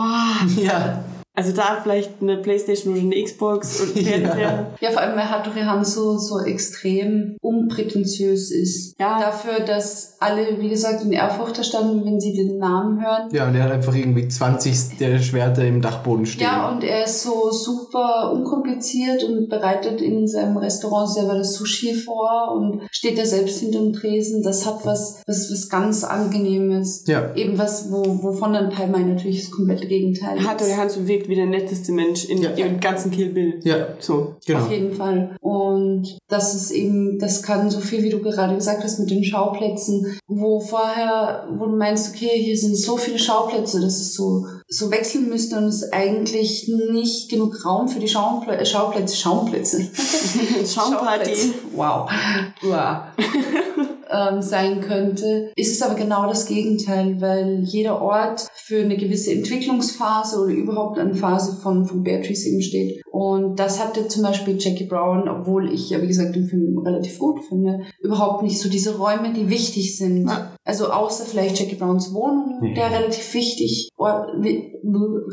Ja. 0.56 1.04
Also 1.34 1.52
da 1.52 1.78
vielleicht 1.82 2.20
eine 2.20 2.36
Playstation 2.38 2.92
oder 2.94 3.02
eine 3.02 3.22
Xbox 3.22 3.80
und 3.80 3.96
ein 3.96 4.04
Ja. 4.04 4.10
Fernseher. 4.10 4.66
Ja, 4.80 4.90
vor 4.90 5.00
allem, 5.00 5.16
weil 5.16 5.30
Hattori 5.30 5.60
Hanzo 5.60 6.18
so 6.18 6.40
extrem 6.40 7.36
unprätentiös 7.40 8.50
ist. 8.50 8.98
Ja. 8.98 9.20
Dafür, 9.20 9.60
dass 9.60 10.16
alle, 10.20 10.60
wie 10.60 10.68
gesagt, 10.68 11.02
in 11.04 11.12
Ehrfurcht 11.12 11.56
erstanden, 11.58 12.04
wenn 12.04 12.20
sie 12.20 12.32
den 12.34 12.58
Namen 12.58 13.00
hören. 13.02 13.28
Ja, 13.32 13.46
und 13.48 13.54
er 13.54 13.64
hat 13.64 13.72
einfach 13.72 13.94
irgendwie 13.94 14.28
20 14.28 14.98
der 14.98 15.18
Schwerter 15.20 15.64
im 15.64 15.80
Dachboden 15.80 16.26
stehen. 16.26 16.42
Ja, 16.44 16.68
und 16.70 16.82
er 16.84 17.04
ist 17.04 17.22
so 17.22 17.50
super 17.50 18.32
unkompliziert 18.32 19.24
und 19.24 19.48
bereitet 19.48 20.00
in 20.00 20.26
seinem 20.26 20.56
Restaurant 20.56 21.10
selber 21.10 21.34
das 21.34 21.54
Sushi 21.54 21.94
vor 21.94 22.54
und 22.56 22.82
steht 22.90 23.18
da 23.18 23.24
selbst 23.24 23.60
hinter 23.60 23.80
dem 23.80 23.92
Tresen. 23.92 24.42
Das 24.42 24.66
hat 24.66 24.84
was, 24.84 25.22
was, 25.26 25.50
was 25.50 25.68
ganz 25.68 26.04
Angenehmes. 26.04 27.04
Ja. 27.06 27.34
Eben 27.34 27.56
was, 27.58 27.90
wo, 27.90 28.02
wovon 28.22 28.52
dann 28.52 28.70
Pai 28.70 28.86
Mai 28.86 29.00
natürlich 29.00 29.42
das 29.42 29.50
komplette 29.50 29.86
Gegenteil 29.86 30.38
ist. 30.38 30.46
Hattori 30.48 30.72
Hanzo 30.72 31.06
wirkt 31.20 31.28
wie 31.28 31.34
der 31.34 31.46
netteste 31.46 31.92
Mensch 31.92 32.24
in 32.24 32.42
Ja. 32.42 32.50
im 32.50 32.80
ganzen 32.80 33.10
Kill 33.10 33.30
Bill. 33.30 33.60
Ja, 33.62 33.88
So. 33.98 34.36
genau. 34.46 34.60
Auf 34.60 34.70
jeden 34.70 34.92
Fall. 34.94 35.36
Und 35.40 36.18
das 36.28 36.54
ist 36.54 36.70
eben, 36.70 37.18
das 37.18 37.42
kann 37.42 37.70
so 37.70 37.80
viel, 37.80 38.02
wie 38.02 38.10
du 38.10 38.20
gerade 38.20 38.54
gesagt 38.54 38.82
hast, 38.82 38.98
mit 38.98 39.10
den 39.10 39.24
Schauplätzen, 39.24 40.18
wo 40.26 40.60
vorher, 40.60 41.46
wo 41.54 41.66
du 41.66 41.76
meinst, 41.76 42.14
okay, 42.14 42.30
hier 42.42 42.56
sind 42.56 42.76
so 42.76 42.96
viele 42.96 43.18
Schauplätze, 43.18 43.80
dass 43.80 44.00
es 44.00 44.14
so, 44.14 44.46
so 44.68 44.90
wechseln 44.90 45.28
müsste 45.28 45.56
und 45.58 45.64
es 45.64 45.92
eigentlich 45.92 46.68
nicht 46.92 47.28
genug 47.28 47.64
Raum 47.64 47.88
für 47.88 48.00
die 48.00 48.08
Schaumpl 48.08 48.64
Schauplätze, 48.64 49.16
Schaumplätze. 49.16 49.82
Schaumparty. 50.66 51.34
Schauplätze. 51.34 51.54
Wow. 51.74 52.10
wow. 52.62 53.88
Ähm, 54.10 54.42
sein 54.42 54.80
könnte, 54.80 55.52
ist 55.56 55.72
es 55.72 55.82
aber 55.82 55.94
genau 55.94 56.26
das 56.26 56.46
Gegenteil, 56.46 57.20
weil 57.20 57.60
jeder 57.60 58.00
Ort 58.00 58.48
für 58.54 58.82
eine 58.82 58.96
gewisse 58.96 59.32
Entwicklungsphase 59.32 60.38
oder 60.40 60.52
überhaupt 60.52 60.98
eine 60.98 61.14
Phase 61.14 61.60
von, 61.60 61.86
von 61.86 62.02
Beatrice 62.02 62.48
eben 62.48 62.62
steht. 62.62 63.02
Und 63.12 63.56
das 63.58 63.82
hatte 63.82 64.06
zum 64.08 64.22
Beispiel 64.22 64.56
Jackie 64.58 64.84
Brown, 64.84 65.28
obwohl 65.28 65.72
ich 65.72 65.90
ja, 65.90 66.00
wie 66.00 66.06
gesagt, 66.06 66.36
den 66.36 66.46
Film 66.46 66.78
relativ 66.78 67.18
gut 67.18 67.40
finde, 67.48 67.80
überhaupt 68.00 68.42
nicht 68.42 68.60
so 68.60 68.68
diese 68.68 68.96
Räume, 68.98 69.32
die 69.32 69.48
wichtig 69.50 69.96
sind. 69.98 70.28
Ja. 70.28 70.52
Also 70.64 70.90
außer 70.92 71.24
vielleicht 71.24 71.58
Jackie 71.58 71.74
Browns 71.74 72.14
Wohnung, 72.14 72.58
Nee. 72.60 72.74
der 72.74 72.90
relativ 72.92 73.34
wichtig, 73.34 73.88
Ort, 73.96 74.28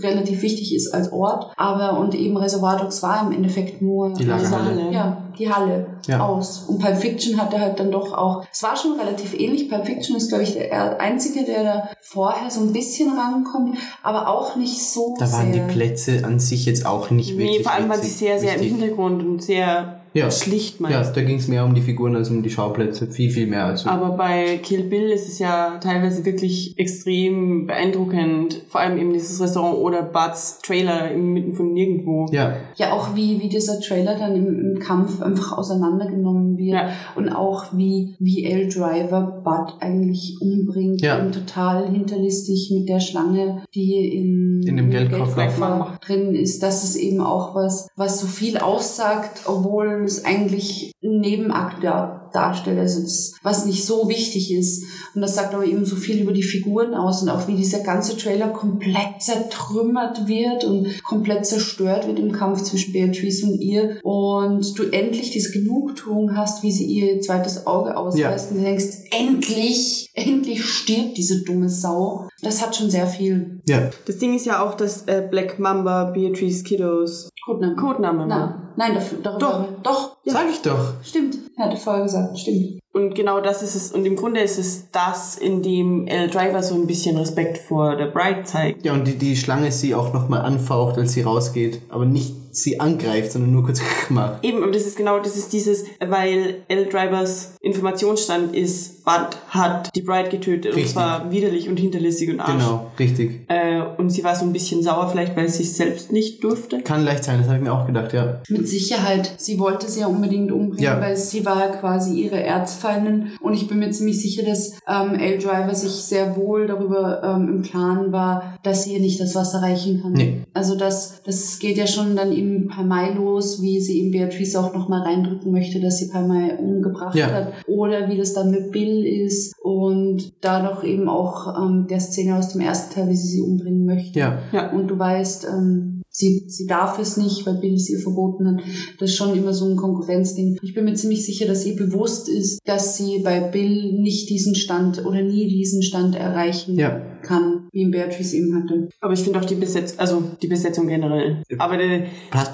relativ 0.03 0.41
wichtig 0.41 0.73
ist 0.75 0.93
als 0.93 1.11
Ort. 1.11 1.51
Aber 1.57 1.99
und 1.99 2.15
eben 2.15 2.37
Reservoir 2.37 2.77
Dogs 2.77 3.01
war 3.03 3.25
im 3.27 3.35
Endeffekt 3.35 3.81
nur 3.81 4.13
Die 4.13 4.23
Lagerhalle. 4.23 4.81
Halle. 4.83 4.91
Ja, 4.93 5.23
die 5.37 5.49
Halle 5.51 5.87
Ja. 6.07 6.25
aus. 6.25 6.63
Und 6.67 6.79
Pulp 6.79 6.97
Fiction 6.97 7.39
hatte 7.39 7.59
halt 7.59 7.79
dann 7.79 7.91
doch 7.91 8.13
auch, 8.13 8.43
es 8.51 8.63
war 8.63 8.75
schon 8.75 8.99
relativ 8.99 9.39
ähnlich. 9.39 9.69
Pulp 9.69 9.85
Fiction 9.85 10.15
ist, 10.15 10.29
glaube 10.29 10.43
ich, 10.43 10.53
der 10.53 10.99
einzige, 10.99 11.43
der 11.45 11.63
da 11.63 11.89
vorher 12.01 12.49
so 12.49 12.61
ein 12.61 12.73
bisschen 12.73 13.09
rankommt, 13.17 13.77
aber 14.03 14.27
auch 14.29 14.55
nicht 14.55 14.81
so 14.91 15.15
Da 15.19 15.31
waren 15.31 15.53
sehr. 15.53 15.65
die 15.67 15.71
Plätze 15.73 16.21
an 16.23 16.39
sich 16.39 16.65
jetzt 16.65 16.85
auch 16.85 17.09
nicht 17.11 17.37
wirklich 17.37 17.59
Nee, 17.59 17.63
vor 17.67 17.75
allem 17.75 17.89
waren 17.89 18.01
sie 18.01 18.09
sehr, 18.09 18.39
sehr 18.39 18.55
im. 18.55 18.61
Hintergrund 18.61 19.23
und 19.23 19.43
sehr 19.43 20.01
Ja. 20.17 20.31
schlicht 20.31 20.79
Ja, 20.81 20.89
meist. 20.89 21.15
da 21.15 21.21
ging 21.21 21.37
es 21.37 21.47
mehr 21.47 21.63
um 21.65 21.73
die 21.75 21.81
Figuren 21.81 22.15
als 22.15 22.29
um 22.29 22.43
die 22.43 22.49
Schauplätze. 22.49 23.07
Viel, 23.07 23.31
viel 23.31 23.47
mehr 23.47 23.65
als 23.65 23.83
um. 23.83 23.89
Aber 23.91 24.11
bei 24.17 24.59
Kill 24.63 24.83
Bill 24.83 25.09
ist 25.09 25.27
es 25.27 25.39
ja 25.39 25.77
teilweise 25.81 26.25
wirklich 26.25 26.73
extrem 26.77 27.67
beeindruckend. 27.67 28.61
Vor 28.69 28.81
allem 28.81 28.97
eben 28.97 29.13
dieses 29.13 29.41
Restaurant 29.41 29.77
oder 29.77 30.01
Buds 30.03 30.59
Trailer 30.63 31.11
inmitten 31.11 31.53
von 31.53 31.73
nirgendwo. 31.73 32.27
Ja, 32.31 32.55
Ja, 32.75 32.91
auch 32.93 33.15
wie, 33.15 33.39
wie 33.41 33.49
dieser 33.49 33.79
Trailer 33.79 34.15
dann 34.17 34.35
im, 34.35 34.73
im 34.75 34.79
Kampf 34.79 35.21
einfach 35.21 35.57
auseinandergenommen 35.57 36.57
wird. 36.57 36.73
Ja. 36.73 36.89
Und 37.15 37.29
auch 37.29 37.65
wie, 37.73 38.15
wie 38.19 38.45
L. 38.45 38.67
Driver 38.69 39.41
Bud 39.43 39.75
eigentlich 39.81 40.37
umbringt. 40.41 41.01
Ja. 41.01 41.19
Eben 41.19 41.31
total 41.31 41.89
hinterlistig 41.89 42.71
mit 42.77 42.89
der 42.89 42.99
Schlange, 42.99 43.63
die 43.73 44.13
in, 44.15 44.61
In 44.65 44.77
dem 44.77 44.89
Geldkoffer. 44.89 45.35
Geldkoffer 45.47 45.99
drin 46.05 46.35
ist. 46.35 46.63
Das 46.63 46.83
ist 46.83 46.95
eben 46.95 47.21
auch 47.21 47.55
was, 47.55 47.87
was 47.95 48.19
so 48.19 48.27
viel 48.27 48.57
aussagt, 48.57 49.41
obwohl 49.45 50.06
es 50.07 50.25
eigentlich 50.25 50.91
ein 51.03 51.19
Nebenakt 51.19 51.83
da, 51.83 52.29
darstellt. 52.33 52.79
Also 52.79 53.01
das, 53.01 53.33
was 53.43 53.65
nicht 53.65 53.85
so 53.85 54.09
wichtig 54.09 54.53
ist. 54.53 54.83
Und 55.15 55.21
das 55.21 55.35
sagt 55.35 55.53
aber 55.53 55.65
eben 55.65 55.85
so 55.85 55.95
viel 55.95 56.21
über 56.21 56.33
die 56.33 56.43
Figuren 56.43 56.93
aus 56.93 57.21
und 57.21 57.29
auch 57.29 57.47
wie 57.47 57.55
dieser 57.55 57.79
ganze 57.79 58.17
Trailer 58.17 58.49
komplett 58.49 59.21
zertrümmert 59.21 60.27
wird 60.27 60.65
und 60.65 61.03
komplett 61.03 61.45
zerstört 61.45 62.07
wird 62.07 62.19
im 62.19 62.31
Kampf 62.31 62.63
zwischen 62.63 62.93
Beatrice 62.93 63.45
und 63.45 63.59
ihr. 63.59 63.99
Und 64.03 64.77
du 64.77 64.83
endlich 64.91 65.31
diese 65.31 65.51
Genugtuung 65.51 66.35
hast, 66.35 66.63
wie 66.63 66.71
sie 66.71 66.85
ihr 66.85 67.21
zweites 67.21 67.67
Auge 67.67 67.95
ausreißt 67.95 68.51
und 68.51 68.57
du 68.57 68.63
denkst, 68.63 68.85
endlich, 69.11 70.09
endlich 70.13 70.65
stirbt 70.65 71.17
diese 71.17 71.43
dumme 71.43 71.69
Sau. 71.69 72.27
Das 72.41 72.61
hat 72.61 72.75
schon 72.75 72.89
sehr 72.89 73.07
viel 73.07 73.61
ja. 73.67 73.89
Das 74.05 74.17
Ding 74.17 74.35
ist 74.35 74.45
ja 74.45 74.63
auch, 74.63 74.75
dass 74.75 75.03
äh, 75.07 75.27
Black 75.29 75.59
Mamba 75.59 76.05
Beatrice 76.05 76.63
Kiddos 76.63 77.29
Codename. 77.47 77.75
Codename 77.75 78.29
war. 78.29 78.61
Nein, 78.75 78.93
dafür, 78.93 79.19
darüber. 79.23 79.69
Doch. 79.81 79.83
Doch, 79.83 80.17
Sag 80.25 80.49
ich 80.51 80.61
doch. 80.61 80.93
stimmt. 81.01 81.37
Er 81.57 81.65
hatte 81.65 81.77
vorher 81.77 82.03
gesagt, 82.03 82.37
stimmt. 82.37 82.79
Und 82.93 83.15
genau 83.15 83.39
das 83.39 83.61
ist 83.61 83.75
es. 83.75 83.91
Und 83.93 84.05
im 84.05 84.15
Grunde 84.15 84.41
ist 84.41 84.57
es 84.57 84.91
das, 84.91 85.37
in 85.37 85.63
dem 85.63 86.07
L. 86.07 86.29
Driver 86.29 86.61
so 86.61 86.75
ein 86.75 86.87
bisschen 86.87 87.15
Respekt 87.17 87.57
vor 87.57 87.95
der 87.95 88.07
Bride 88.07 88.43
zeigt. 88.43 88.83
Ja, 88.85 88.93
und 88.93 89.07
die, 89.07 89.17
die 89.17 89.37
Schlange 89.37 89.71
sie 89.71 89.95
auch 89.95 90.13
nochmal 90.13 90.41
anfaucht, 90.41 90.97
als 90.97 91.13
sie 91.13 91.21
rausgeht. 91.21 91.81
Aber 91.89 92.05
nicht 92.05 92.35
sie 92.63 92.79
angreift, 92.79 93.31
sondern 93.31 93.51
nur 93.51 93.63
kurz 93.63 93.81
macht. 94.09 94.43
Eben, 94.43 94.63
aber 94.63 94.71
das 94.71 94.83
ist 94.85 94.97
genau, 94.97 95.19
das 95.19 95.35
ist 95.37 95.53
dieses, 95.53 95.85
weil 96.05 96.57
L. 96.67 96.85
Drivers 96.87 97.53
Informationsstand 97.61 98.55
ist, 98.55 99.05
Bud 99.05 99.37
hat 99.49 99.89
die 99.95 100.01
Bride 100.01 100.29
getötet 100.29 100.75
Richtig. 100.75 100.83
und 100.83 100.89
zwar 100.91 101.31
widerlich 101.31 101.69
und 101.69 101.77
hinterlistig 101.77 102.29
und 102.29 102.39
arsch. 102.41 102.51
Genau, 102.51 102.91
richtig. 102.99 103.41
Äh, 103.47 103.81
und 103.97 104.09
sie 104.09 104.23
war 104.23 104.35
so 104.35 104.43
ein 104.45 104.51
bisschen 104.51 104.83
sauer 104.83 105.09
vielleicht, 105.09 105.35
weil 105.37 105.47
sie 105.47 105.63
es 105.63 105.77
selbst 105.77 106.11
nicht 106.11 106.43
durfte. 106.43 106.81
Kann 106.81 107.05
leicht 107.05 107.23
sein, 107.23 107.37
das 107.39 107.47
habe 107.47 107.57
ich 107.59 107.63
mir 107.63 107.71
auch 107.73 107.85
gedacht, 107.87 108.11
ja. 108.13 108.41
Mit 108.49 108.67
Sicherheit. 108.67 109.31
Sie 109.37 109.59
wollte 109.59 109.89
sie 109.89 110.01
ja 110.01 110.07
unbedingt 110.07 110.51
umbringen, 110.51 110.83
Ja. 110.83 110.99
weil 110.99 111.15
sie 111.15 111.45
war 111.45 111.59
ja 111.59 111.67
quasi 111.75 112.19
ihre 112.21 112.41
Erzfeindin. 112.43 113.31
Und 113.41 113.53
ich 113.53 113.67
bin 113.67 113.79
mir 113.79 113.91
ziemlich 113.91 114.21
sicher, 114.21 114.43
dass 114.43 114.73
ähm, 114.87 115.15
L. 115.15 115.37
Driver 115.37 115.73
sich 115.73 115.91
sehr 115.91 116.35
wohl 116.35 116.67
darüber 116.67 117.21
ähm, 117.23 117.47
im 117.47 117.61
Klaren 117.63 118.11
war, 118.11 118.57
dass 118.63 118.83
sie 118.83 118.93
ihr 118.93 118.99
nicht 118.99 119.19
das 119.21 119.35
Wasser 119.35 119.61
reichen 119.61 120.01
kann. 120.01 120.13
Nee. 120.13 120.41
Also 120.53 120.75
das, 120.75 121.21
das 121.23 121.59
geht 121.59 121.77
ja 121.77 121.87
schon 121.87 122.15
dann 122.15 122.31
eben 122.33 122.46
bei 122.67 122.83
Mai 122.83 123.13
los, 123.13 123.61
wie 123.61 123.79
sie 123.79 123.99
eben 124.01 124.11
Beatrice 124.11 124.55
auch 124.59 124.73
nochmal 124.73 125.01
reindrücken 125.01 125.51
möchte, 125.51 125.79
dass 125.79 125.97
sie 125.97 126.09
Mai 126.13 126.57
umgebracht 126.57 127.15
Ja. 127.15 127.27
hat. 127.31 127.53
Oder 127.67 128.09
wie 128.09 128.17
das 128.17 128.33
dann 128.33 128.51
mit 128.51 128.71
Bill 128.71 129.05
ist. 129.05 129.53
Und 129.61 130.33
dadurch 130.41 130.83
eben 130.83 131.09
auch 131.09 131.55
ähm, 131.61 131.87
der 131.89 131.99
Szene 131.99 132.37
aus 132.37 132.49
dem 132.53 132.61
ersten 132.61 132.93
Teil, 132.93 133.09
wie 133.09 133.15
sie 133.15 133.27
sie 133.27 133.41
umbringen 133.41 133.85
möchte. 133.85 134.19
Ja. 134.19 134.39
Ja. 134.51 134.71
Und 134.71 134.87
du 134.87 134.97
weißt, 134.97 135.47
ähm, 135.53 136.01
sie, 136.09 136.43
sie 136.47 136.65
darf 136.65 136.99
es 136.99 137.17
nicht, 137.17 137.45
weil 137.45 137.55
Bill 137.55 137.75
es 137.75 137.89
ihr 137.89 137.99
verboten 137.99 138.47
hat. 138.47 138.63
Das 138.99 139.09
ist 139.11 139.15
schon 139.17 139.37
immer 139.37 139.53
so 139.53 139.65
ein 139.65 139.75
Konkurrenzding. 139.75 140.57
Ich 140.61 140.73
bin 140.73 140.85
mir 140.85 140.93
ziemlich 140.95 141.25
sicher, 141.25 141.45
dass 141.47 141.65
ihr 141.65 141.75
bewusst 141.75 142.29
ist, 142.29 142.59
dass 142.65 142.97
sie 142.97 143.19
bei 143.23 143.39
Bill 143.41 143.93
nicht 143.99 144.29
diesen 144.29 144.55
Stand 144.55 145.05
oder 145.05 145.21
nie 145.21 145.47
diesen 145.47 145.83
Stand 145.83 146.15
erreichen 146.15 146.75
Ja. 146.77 147.01
Kann, 147.27 147.67
wie 147.71 147.81
ihn 147.81 147.91
Beatrice 147.91 148.37
eben 148.37 148.55
hatte. 148.55 148.89
Aber 149.01 149.13
ich 149.13 149.19
finde 149.19 149.39
auch 149.39 149.45
die 149.45 149.55
Besetzung, 149.55 149.99
also 149.99 150.23
die 150.41 150.47
Besetzung 150.47 150.87
generell. 150.87 151.43
Aber 151.57 151.77
die, 151.77 152.03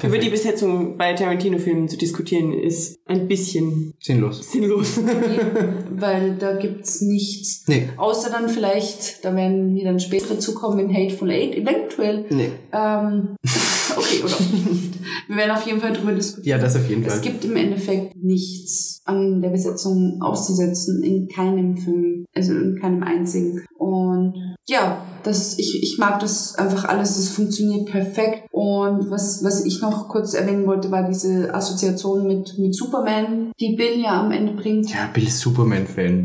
über 0.04 0.18
die. 0.18 0.34
Besetzung 0.34 0.98
bei 0.98 1.14
Tarantino-Filmen 1.14 1.88
zu 1.88 1.96
diskutieren 1.98 2.54
ist 2.54 2.98
ein 3.06 3.28
bisschen 3.28 3.94
Sinnlos. 4.00 4.52
sinnlos. 4.52 5.00
weil 5.92 6.36
da 6.38 6.58
gibt's 6.58 7.02
nichts. 7.02 7.66
Nee. 7.68 7.90
Außer 7.98 8.32
dann 8.32 8.50
vielleicht, 8.50 9.24
da 9.24 9.36
werden 9.36 9.76
wir 9.76 9.84
dann 9.84 10.00
später 10.00 10.34
dazu 10.34 10.56
kommen, 10.56 10.80
in 10.80 10.94
Hateful 10.94 11.30
Eight, 11.30 11.56
eventuell. 11.56 12.26
Nee. 12.30 12.50
Ähm, 12.72 13.36
okay, 13.98 14.22
oder 14.24 14.34
nicht. 14.40 14.94
Wir 15.28 15.38
werden 15.38 15.52
auf 15.52 15.66
jeden 15.66 15.80
Fall 15.80 15.94
drüber 15.94 16.12
diskutieren. 16.14 16.58
Ja, 16.60 16.64
das 16.64 16.76
auf 16.76 16.88
jeden 16.90 17.04
Es 17.06 17.14
Fall. 17.14 17.22
gibt 17.22 17.46
im 17.46 17.56
Endeffekt 17.56 18.16
nichts 18.22 19.02
an 19.06 19.42
der 19.42 19.50
Besetzung 19.50 20.20
auszusetzen, 20.22 21.04
in 21.04 21.28
keinem 21.28 21.78
Film, 21.78 22.26
also 22.36 22.54
in 22.54 22.78
keinem 22.80 23.04
einzigen. 23.04 23.64
Und 23.78 24.56
ja, 24.66 25.02
das, 25.24 25.60
ich, 25.60 25.82
ich 25.84 25.98
mag 25.98 26.20
das 26.22 26.56
einfach 26.56 26.86
alles, 26.86 27.18
das 27.18 27.30
funktioniert 27.30 27.86
perfekt. 27.90 28.48
Und 28.52 29.10
was, 29.12 29.44
was 29.44 29.66
ich 29.66 29.82
noch 29.82 30.08
kurz 30.08 30.34
erwähnen 30.34 30.66
wollte, 30.66 30.90
war 30.92 31.08
diese 31.08 31.54
Assoziation 31.54 32.26
mit, 32.28 32.58
mit 32.58 32.74
Superman, 32.76 33.52
die 33.60 33.76
Bill 33.76 34.00
ja 34.02 34.22
am 34.22 34.32
Ende 34.32 34.54
bringt. 34.54 34.90
Ja, 34.90 35.10
Bill 35.14 35.28
ist 35.28 35.40
Superman-Fan. 35.42 36.24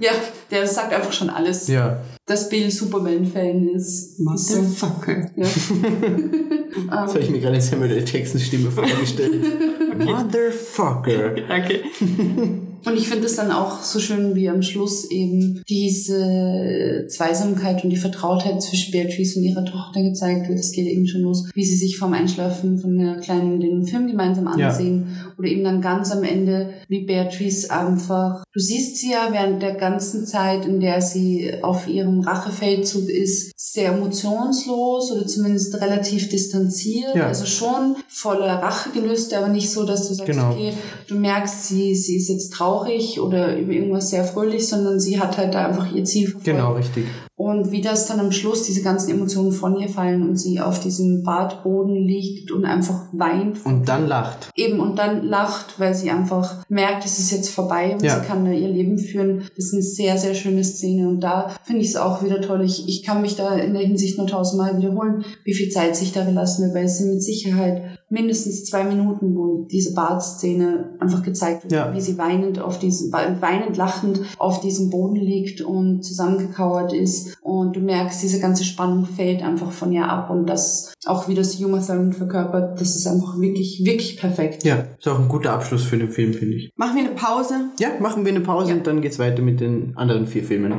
Ja, 0.00 0.10
der 0.50 0.66
sagt 0.66 0.92
einfach 0.92 1.12
schon 1.12 1.30
alles, 1.30 1.68
Ja. 1.68 1.98
Dass 2.26 2.48
Bill 2.48 2.70
Superman-Fan 2.70 3.68
ist. 3.68 4.20
Motherfucker. 4.20 5.30
ja. 5.36 5.46
Das 6.86 7.14
habe 7.14 7.18
ähm, 7.18 7.24
ich 7.24 7.30
mir 7.30 7.40
gerade 7.40 7.60
Samuel 7.60 7.92
L. 7.92 8.04
Jacksons 8.06 8.44
Stimme 8.44 8.70
vorgestellt. 8.70 9.44
Motherfucker. 9.98 11.34
Danke. 11.46 11.82
Und 12.84 12.96
ich 12.96 13.08
finde 13.08 13.26
es 13.26 13.36
dann 13.36 13.50
auch 13.52 13.82
so 13.82 14.00
schön, 14.00 14.34
wie 14.34 14.48
am 14.48 14.62
Schluss 14.62 15.10
eben 15.10 15.62
diese 15.68 17.06
Zweisamkeit 17.08 17.84
und 17.84 17.90
die 17.90 17.96
Vertrautheit 17.96 18.62
zwischen 18.62 18.90
Beatrice 18.92 19.38
und 19.38 19.44
ihrer 19.44 19.64
Tochter 19.64 20.02
gezeigt 20.02 20.48
wird. 20.48 20.58
Das 20.58 20.72
geht 20.72 20.86
eben 20.86 21.06
schon 21.06 21.20
los, 21.22 21.44
wie 21.54 21.64
sie 21.64 21.76
sich 21.76 21.96
vorm 21.98 22.12
Einschlafen 22.12 22.78
von 22.78 22.98
der 22.98 23.16
Kleinen 23.16 23.60
den 23.60 23.86
Film 23.86 24.06
gemeinsam 24.08 24.46
Ja. 24.58 24.68
ansehen. 24.68 25.06
Oder 25.38 25.48
eben 25.48 25.64
dann 25.64 25.80
ganz 25.80 26.10
am 26.10 26.24
Ende, 26.24 26.70
wie 26.88 27.04
Beatrice 27.04 27.70
einfach, 27.70 28.44
du 28.52 28.60
siehst 28.60 28.96
sie 28.96 29.12
ja 29.12 29.28
während 29.30 29.62
der 29.62 29.74
ganzen 29.74 30.26
Zeit, 30.26 30.66
in 30.66 30.80
der 30.80 31.00
sie 31.00 31.52
auf 31.62 31.88
ihrem 31.88 32.20
Rachefeldzug 32.20 33.08
ist, 33.08 33.52
sehr 33.56 33.92
emotionslos 33.92 35.12
oder 35.12 35.26
zumindest 35.26 35.80
relativ 35.80 36.28
distanziert. 36.28 37.14
Ja. 37.14 37.28
Also 37.28 37.46
schon 37.46 37.96
voller 38.08 38.54
Rachegelüste, 38.62 39.38
aber 39.38 39.48
nicht 39.48 39.70
so, 39.70 39.84
dass 39.84 40.08
du 40.08 40.14
sagst, 40.14 40.30
Genau. 40.32 40.50
okay, 40.52 40.72
du 41.08 41.14
merkst, 41.16 41.68
sie, 41.68 41.94
sie 41.94 42.16
ist 42.16 42.28
jetzt 42.28 42.52
traurig 42.52 42.71
oder 43.20 43.56
über 43.56 43.72
irgendwas 43.72 44.10
sehr 44.10 44.24
fröhlich, 44.24 44.68
sondern 44.68 44.98
sie 45.00 45.20
hat 45.20 45.38
halt 45.38 45.54
da 45.54 45.66
einfach 45.66 45.92
ihr 45.92 46.04
Ziel 46.04 46.28
verfolgt. 46.28 46.44
Genau, 46.44 46.72
richtig. 46.72 47.06
Und 47.42 47.72
wie 47.72 47.80
das 47.80 48.06
dann 48.06 48.20
am 48.20 48.30
Schluss, 48.30 48.62
diese 48.62 48.82
ganzen 48.82 49.10
Emotionen 49.10 49.50
von 49.50 49.76
ihr 49.80 49.88
fallen 49.88 50.22
und 50.28 50.36
sie 50.36 50.60
auf 50.60 50.78
diesem 50.78 51.24
Badboden 51.24 51.96
liegt 51.96 52.52
und 52.52 52.64
einfach 52.64 53.06
weint. 53.12 53.64
Und 53.66 53.88
dann 53.88 54.06
lacht. 54.06 54.50
Eben 54.54 54.78
und 54.78 54.96
dann 54.98 55.24
lacht, 55.24 55.80
weil 55.80 55.92
sie 55.92 56.10
einfach 56.10 56.64
merkt, 56.68 57.04
es 57.04 57.18
ist 57.18 57.32
jetzt 57.32 57.48
vorbei 57.50 57.94
und 57.94 58.02
Ja. 58.02 58.20
sie 58.20 58.26
kann 58.26 58.44
da 58.44 58.52
ihr 58.52 58.68
Leben 58.68 58.96
führen. 58.96 59.42
Das 59.56 59.64
ist 59.66 59.72
eine 59.74 59.82
sehr, 59.82 60.18
sehr 60.18 60.34
schöne 60.34 60.62
Szene 60.62 61.08
und 61.08 61.20
da 61.20 61.50
finde 61.64 61.82
ich 61.82 61.88
es 61.88 61.96
auch 61.96 62.22
wieder 62.22 62.40
toll. 62.40 62.62
Ich, 62.64 62.86
ich 62.88 63.02
kann 63.02 63.20
mich 63.22 63.34
da 63.34 63.56
in 63.56 63.72
der 63.72 63.82
Hinsicht 63.82 64.18
nur 64.18 64.28
tausendmal 64.28 64.78
wiederholen, 64.78 65.24
wie 65.44 65.54
viel 65.54 65.68
Zeit 65.70 65.96
sich 65.96 66.12
da 66.12 66.24
gelassen 66.24 66.62
wird, 66.64 66.74
weil 66.76 66.84
es 66.84 66.98
sind 66.98 67.10
mit 67.10 67.22
Sicherheit 67.24 67.82
mindestens 68.08 68.64
zwei 68.66 68.84
Minuten, 68.84 69.34
wo 69.34 69.66
diese 69.70 69.94
Badszene 69.94 70.90
einfach 71.00 71.22
gezeigt 71.22 71.64
wird, 71.64 71.72
Ja. 71.72 71.92
wie 71.94 72.00
sie 72.00 72.18
weinend 72.18 72.60
auf 72.60 72.78
diesem, 72.78 73.10
weinend 73.12 73.76
lachend 73.76 74.20
auf 74.38 74.60
diesem 74.60 74.90
Boden 74.90 75.16
liegt 75.16 75.62
und 75.62 76.02
zusammengekauert 76.04 76.92
ist 76.92 77.31
und 77.42 77.76
du 77.76 77.80
merkst, 77.80 78.22
diese 78.22 78.40
ganze 78.40 78.64
Spannung 78.64 79.06
fällt 79.06 79.42
einfach 79.42 79.72
von 79.72 79.92
ihr 79.92 80.04
ab 80.08 80.30
und 80.30 80.46
das 80.46 80.92
auch 81.06 81.28
wie 81.28 81.34
das 81.34 81.56
Uma 81.60 81.80
Thurman 81.80 82.12
verkörpert, 82.12 82.80
das 82.80 82.96
ist 82.96 83.06
einfach 83.06 83.38
wirklich, 83.40 83.82
wirklich 83.84 84.16
perfekt. 84.18 84.64
Ja, 84.64 84.84
ist 84.98 85.08
auch 85.08 85.18
ein 85.18 85.28
guter 85.28 85.52
Abschluss 85.52 85.82
für 85.84 85.96
den 85.98 86.10
Film, 86.10 86.32
finde 86.34 86.56
ich. 86.56 86.70
Machen 86.76 86.96
wir 86.96 87.04
eine 87.04 87.14
Pause. 87.14 87.54
Ja, 87.80 87.88
machen 88.00 88.24
wir 88.24 88.32
eine 88.32 88.40
Pause 88.40 88.70
Ja. 88.70 88.76
und 88.76 88.86
dann 88.86 89.00
geht's 89.00 89.18
weiter 89.18 89.42
mit 89.42 89.60
den 89.60 89.96
anderen 89.96 90.26
vier 90.26 90.44
Filmen. 90.44 90.74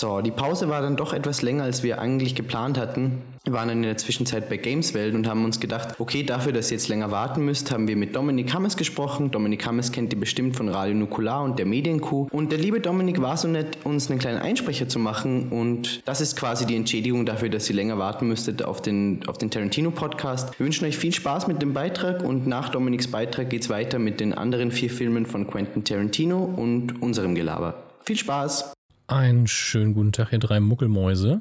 So, 0.00 0.20
die 0.20 0.30
Pause 0.30 0.68
war 0.68 0.80
dann 0.80 0.94
doch 0.94 1.12
etwas 1.12 1.42
länger, 1.42 1.64
als 1.64 1.82
wir 1.82 1.98
eigentlich 1.98 2.36
geplant 2.36 2.78
hatten. 2.78 3.20
Wir 3.42 3.52
waren 3.52 3.66
dann 3.66 3.78
in 3.78 3.82
der 3.82 3.96
Zwischenzeit 3.96 4.48
bei 4.48 4.56
Gameswelt 4.56 5.12
und 5.12 5.26
haben 5.26 5.44
uns 5.44 5.58
gedacht, 5.58 5.98
okay, 5.98 6.22
dafür, 6.22 6.52
dass 6.52 6.70
ihr 6.70 6.76
jetzt 6.76 6.86
länger 6.86 7.10
warten 7.10 7.44
müsst, 7.44 7.72
haben 7.72 7.88
wir 7.88 7.96
mit 7.96 8.14
Dominik 8.14 8.54
Hammes 8.54 8.76
gesprochen. 8.76 9.32
Dominik 9.32 9.66
Hammes 9.66 9.90
kennt 9.90 10.12
ihr 10.12 10.20
bestimmt 10.20 10.54
von 10.54 10.68
Radio 10.68 10.94
Nukular 10.94 11.42
und 11.42 11.58
der 11.58 11.66
Medienkuh. 11.66 12.28
Und 12.30 12.52
der 12.52 12.60
liebe 12.60 12.78
Dominik 12.78 13.20
war 13.20 13.36
so 13.36 13.48
nett, 13.48 13.78
uns 13.82 14.08
einen 14.08 14.20
kleinen 14.20 14.38
Einsprecher 14.38 14.88
zu 14.88 15.00
machen. 15.00 15.48
Und 15.48 16.06
das 16.06 16.20
ist 16.20 16.36
quasi 16.36 16.64
die 16.64 16.76
Entschädigung 16.76 17.26
dafür, 17.26 17.48
dass 17.48 17.68
ihr 17.68 17.74
länger 17.74 17.98
warten 17.98 18.28
müsstet 18.28 18.62
auf 18.62 18.80
den, 18.80 19.22
auf 19.26 19.36
den 19.38 19.50
Tarantino-Podcast. 19.50 20.60
Wir 20.60 20.66
wünschen 20.66 20.84
euch 20.84 20.96
viel 20.96 21.12
Spaß 21.12 21.48
mit 21.48 21.60
dem 21.60 21.72
Beitrag 21.72 22.22
und 22.22 22.46
nach 22.46 22.68
Dominiks 22.68 23.08
Beitrag 23.08 23.50
geht's 23.50 23.68
weiter 23.68 23.98
mit 23.98 24.20
den 24.20 24.32
anderen 24.32 24.70
vier 24.70 24.90
Filmen 24.90 25.26
von 25.26 25.48
Quentin 25.48 25.82
Tarantino 25.82 26.38
und 26.44 27.02
unserem 27.02 27.34
Gelaber. 27.34 27.82
Viel 28.04 28.16
Spaß! 28.16 28.77
Einen 29.10 29.46
schönen 29.46 29.94
guten 29.94 30.12
Tag, 30.12 30.34
ihr 30.34 30.38
drei 30.38 30.60
Muckelmäuse 30.60 31.40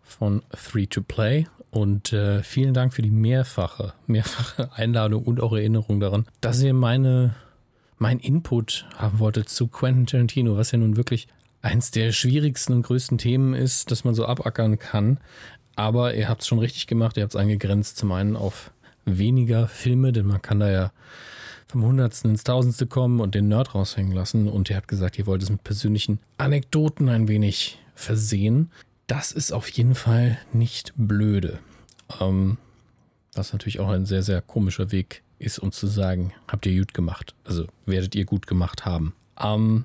von 0.00 0.42
Three 0.52 0.86
to 0.86 1.02
Play. 1.02 1.48
Und 1.72 2.12
äh, 2.12 2.44
vielen 2.44 2.72
Dank 2.72 2.94
für 2.94 3.02
die 3.02 3.10
mehrfache, 3.10 3.94
mehrfache 4.06 4.72
Einladung 4.74 5.24
und 5.24 5.40
auch 5.40 5.52
Erinnerung 5.52 5.98
daran, 5.98 6.26
dass 6.40 6.62
ihr 6.62 6.72
meine, 6.72 7.34
mein 7.98 8.20
Input 8.20 8.86
haben 8.96 9.18
wolltet 9.18 9.48
zu 9.48 9.66
Quentin 9.66 10.06
Tarantino, 10.06 10.56
was 10.56 10.70
ja 10.70 10.78
nun 10.78 10.96
wirklich 10.96 11.26
eins 11.62 11.90
der 11.90 12.12
schwierigsten 12.12 12.74
und 12.74 12.82
größten 12.82 13.18
Themen 13.18 13.54
ist, 13.54 13.90
das 13.90 14.04
man 14.04 14.14
so 14.14 14.24
abackern 14.24 14.78
kann. 14.78 15.18
Aber 15.74 16.14
ihr 16.14 16.28
habt 16.28 16.42
es 16.42 16.46
schon 16.46 16.60
richtig 16.60 16.86
gemacht, 16.86 17.16
ihr 17.16 17.24
habt 17.24 17.34
es 17.34 17.40
eingegrenzt 17.40 17.96
zum 17.96 18.12
einen 18.12 18.36
auf 18.36 18.70
weniger 19.04 19.66
Filme, 19.66 20.12
denn 20.12 20.26
man 20.26 20.42
kann 20.42 20.60
da 20.60 20.70
ja 20.70 20.92
vom 21.70 21.84
Hundertsten 21.84 22.30
ins 22.30 22.44
Tausendste 22.44 22.86
kommen 22.86 23.20
und 23.20 23.34
den 23.34 23.48
Nerd 23.48 23.74
raushängen 23.74 24.12
lassen. 24.12 24.48
Und 24.48 24.70
ihr 24.70 24.76
habt 24.76 24.88
gesagt, 24.88 25.18
ihr 25.18 25.26
wollt 25.26 25.42
es 25.42 25.50
mit 25.50 25.64
persönlichen 25.64 26.18
Anekdoten 26.38 27.08
ein 27.08 27.28
wenig 27.28 27.78
versehen. 27.94 28.70
Das 29.06 29.32
ist 29.32 29.52
auf 29.52 29.68
jeden 29.68 29.94
Fall 29.94 30.38
nicht 30.52 30.92
blöde. 30.96 31.58
Ähm, 32.20 32.58
was 33.34 33.52
natürlich 33.52 33.80
auch 33.80 33.88
ein 33.88 34.06
sehr, 34.06 34.22
sehr 34.22 34.42
komischer 34.42 34.92
Weg 34.92 35.22
ist, 35.38 35.58
um 35.58 35.72
zu 35.72 35.86
sagen, 35.86 36.32
habt 36.48 36.66
ihr 36.66 36.78
gut 36.78 36.94
gemacht. 36.94 37.34
Also 37.44 37.66
werdet 37.86 38.14
ihr 38.14 38.24
gut 38.24 38.46
gemacht 38.46 38.84
haben. 38.84 39.14
Ähm, 39.40 39.84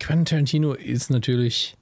Quentin 0.00 0.24
Tarantino 0.24 0.72
ist 0.72 1.10
natürlich, 1.10 1.76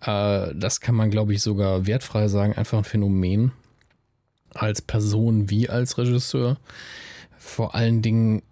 äh, 0.00 0.54
das 0.54 0.80
kann 0.80 0.94
man 0.94 1.10
glaube 1.10 1.34
ich 1.34 1.42
sogar 1.42 1.86
wertfrei 1.86 2.28
sagen, 2.28 2.54
einfach 2.54 2.78
ein 2.78 2.84
Phänomen. 2.84 3.52
Als 4.52 4.80
Person 4.82 5.50
wie 5.50 5.68
als 5.68 5.98
Regisseur. 5.98 6.58
Vor 7.44 7.74
allen 7.74 8.00
Dingen, 8.00 8.42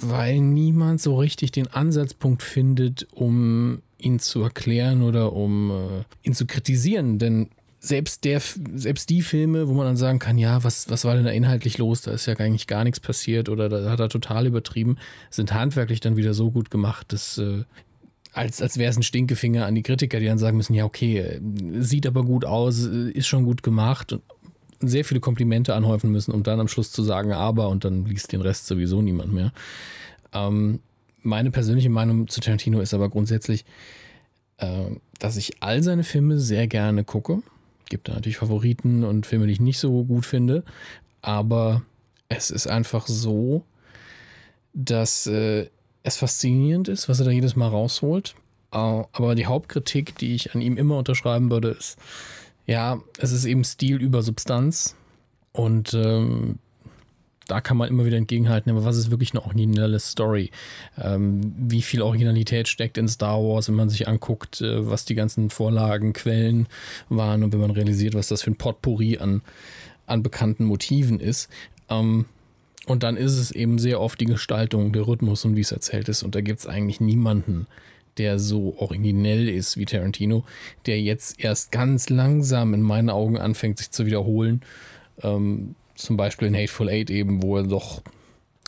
weil 0.00 0.38
niemand 0.38 1.00
so 1.00 1.16
richtig 1.16 1.50
den 1.50 1.66
Ansatzpunkt 1.66 2.42
findet, 2.42 3.08
um 3.12 3.80
ihn 3.98 4.18
zu 4.18 4.42
erklären 4.42 5.02
oder 5.02 5.32
um 5.32 5.70
äh, 5.70 6.04
ihn 6.22 6.34
zu 6.34 6.46
kritisieren. 6.46 7.18
Denn 7.18 7.48
selbst, 7.80 8.24
der, 8.24 8.40
selbst 8.74 9.08
die 9.08 9.22
Filme, 9.22 9.66
wo 9.66 9.72
man 9.72 9.86
dann 9.86 9.96
sagen 9.96 10.18
kann, 10.18 10.36
ja, 10.36 10.62
was, 10.62 10.90
was 10.90 11.04
war 11.04 11.14
denn 11.14 11.24
da 11.24 11.30
inhaltlich 11.30 11.78
los? 11.78 12.02
Da 12.02 12.12
ist 12.12 12.26
ja 12.26 12.36
eigentlich 12.36 12.66
gar 12.66 12.84
nichts 12.84 13.00
passiert 13.00 13.48
oder 13.48 13.68
da 13.68 13.90
hat 13.90 13.98
er 13.98 14.10
total 14.10 14.46
übertrieben, 14.46 14.98
sind 15.30 15.52
handwerklich 15.52 16.00
dann 16.00 16.16
wieder 16.16 16.34
so 16.34 16.50
gut 16.52 16.70
gemacht, 16.70 17.12
dass 17.12 17.38
äh, 17.38 17.64
als, 18.34 18.60
als 18.60 18.76
wäre 18.76 18.90
es 18.90 18.96
ein 18.96 19.02
Stinkefinger 19.02 19.66
an 19.66 19.74
die 19.74 19.82
Kritiker, 19.82 20.20
die 20.20 20.26
dann 20.26 20.38
sagen 20.38 20.58
müssen, 20.58 20.74
ja, 20.74 20.84
okay, 20.84 21.18
äh, 21.18 21.40
sieht 21.80 22.06
aber 22.06 22.24
gut 22.24 22.44
aus, 22.44 22.86
äh, 22.86 23.10
ist 23.10 23.26
schon 23.26 23.44
gut 23.44 23.62
gemacht 23.62 24.12
und 24.12 24.22
sehr 24.88 25.04
viele 25.04 25.20
Komplimente 25.20 25.74
anhäufen 25.74 26.10
müssen, 26.10 26.32
um 26.32 26.42
dann 26.42 26.60
am 26.60 26.68
Schluss 26.68 26.92
zu 26.92 27.02
sagen, 27.02 27.32
aber 27.32 27.68
und 27.68 27.84
dann 27.84 28.04
liest 28.06 28.32
den 28.32 28.40
Rest 28.40 28.66
sowieso 28.66 29.02
niemand 29.02 29.32
mehr. 29.32 29.52
Ähm, 30.32 30.80
meine 31.22 31.50
persönliche 31.50 31.90
Meinung 31.90 32.28
zu 32.28 32.40
Tarantino 32.40 32.80
ist 32.80 32.94
aber 32.94 33.08
grundsätzlich, 33.08 33.64
äh, 34.58 34.90
dass 35.18 35.36
ich 35.36 35.62
all 35.62 35.82
seine 35.82 36.04
Filme 36.04 36.38
sehr 36.38 36.66
gerne 36.66 37.04
gucke. 37.04 37.42
Gibt 37.88 38.08
da 38.08 38.14
natürlich 38.14 38.38
Favoriten 38.38 39.04
und 39.04 39.26
Filme, 39.26 39.46
die 39.46 39.52
ich 39.52 39.60
nicht 39.60 39.78
so 39.78 40.04
gut 40.04 40.26
finde, 40.26 40.64
aber 41.20 41.82
es 42.28 42.50
ist 42.50 42.66
einfach 42.66 43.06
so, 43.06 43.64
dass 44.74 45.26
äh, 45.26 45.68
es 46.02 46.16
faszinierend 46.16 46.88
ist, 46.88 47.08
was 47.08 47.20
er 47.20 47.26
da 47.26 47.30
jedes 47.30 47.56
Mal 47.56 47.68
rausholt. 47.68 48.34
Äh, 48.72 48.76
aber 48.76 49.34
die 49.34 49.46
Hauptkritik, 49.46 50.16
die 50.16 50.34
ich 50.34 50.54
an 50.54 50.60
ihm 50.60 50.76
immer 50.76 50.96
unterschreiben 50.96 51.50
würde, 51.50 51.68
ist, 51.68 51.98
ja, 52.66 53.00
es 53.18 53.32
ist 53.32 53.44
eben 53.44 53.64
Stil 53.64 54.00
über 54.00 54.22
Substanz. 54.22 54.96
Und 55.52 55.92
ähm, 55.94 56.58
da 57.48 57.60
kann 57.60 57.76
man 57.76 57.88
immer 57.88 58.06
wieder 58.06 58.16
entgegenhalten, 58.16 58.70
aber 58.70 58.84
was 58.84 58.96
ist 58.96 59.10
wirklich 59.10 59.32
eine 59.32 59.44
originelle 59.44 59.98
Story? 60.00 60.50
Ähm, 60.98 61.52
wie 61.58 61.82
viel 61.82 62.00
Originalität 62.00 62.68
steckt 62.68 62.96
in 62.96 63.08
Star 63.08 63.38
Wars, 63.42 63.68
wenn 63.68 63.74
man 63.74 63.90
sich 63.90 64.08
anguckt, 64.08 64.60
äh, 64.60 64.88
was 64.88 65.04
die 65.04 65.14
ganzen 65.14 65.50
Vorlagen, 65.50 66.12
Quellen 66.12 66.66
waren 67.08 67.42
und 67.42 67.52
wenn 67.52 67.60
man 67.60 67.70
realisiert, 67.70 68.14
was 68.14 68.28
das 68.28 68.42
für 68.42 68.52
ein 68.52 68.56
Potpourri 68.56 69.18
an, 69.18 69.42
an 70.06 70.22
bekannten 70.22 70.64
Motiven 70.64 71.20
ist. 71.20 71.50
Ähm, 71.90 72.26
und 72.86 73.02
dann 73.02 73.16
ist 73.16 73.36
es 73.36 73.50
eben 73.50 73.78
sehr 73.78 74.00
oft 74.00 74.20
die 74.20 74.26
Gestaltung, 74.26 74.92
der 74.92 75.06
Rhythmus 75.06 75.44
und 75.44 75.54
wie 75.54 75.60
es 75.60 75.72
erzählt 75.72 76.08
ist. 76.08 76.22
Und 76.22 76.34
da 76.34 76.40
gibt 76.40 76.60
es 76.60 76.66
eigentlich 76.66 77.00
niemanden, 77.00 77.66
der 78.18 78.38
so 78.38 78.74
originell 78.78 79.48
ist 79.48 79.76
wie 79.76 79.84
Tarantino, 79.84 80.44
der 80.86 81.00
jetzt 81.00 81.42
erst 81.42 81.72
ganz 81.72 82.10
langsam 82.10 82.74
in 82.74 82.82
meinen 82.82 83.10
Augen 83.10 83.38
anfängt, 83.38 83.78
sich 83.78 83.90
zu 83.90 84.06
wiederholen. 84.06 84.62
Ähm, 85.22 85.74
zum 85.94 86.16
Beispiel 86.16 86.48
in 86.48 86.54
Hateful 86.54 86.88
Eight 86.88 87.10
eben, 87.10 87.42
wo 87.42 87.56
er 87.56 87.64
doch 87.64 88.02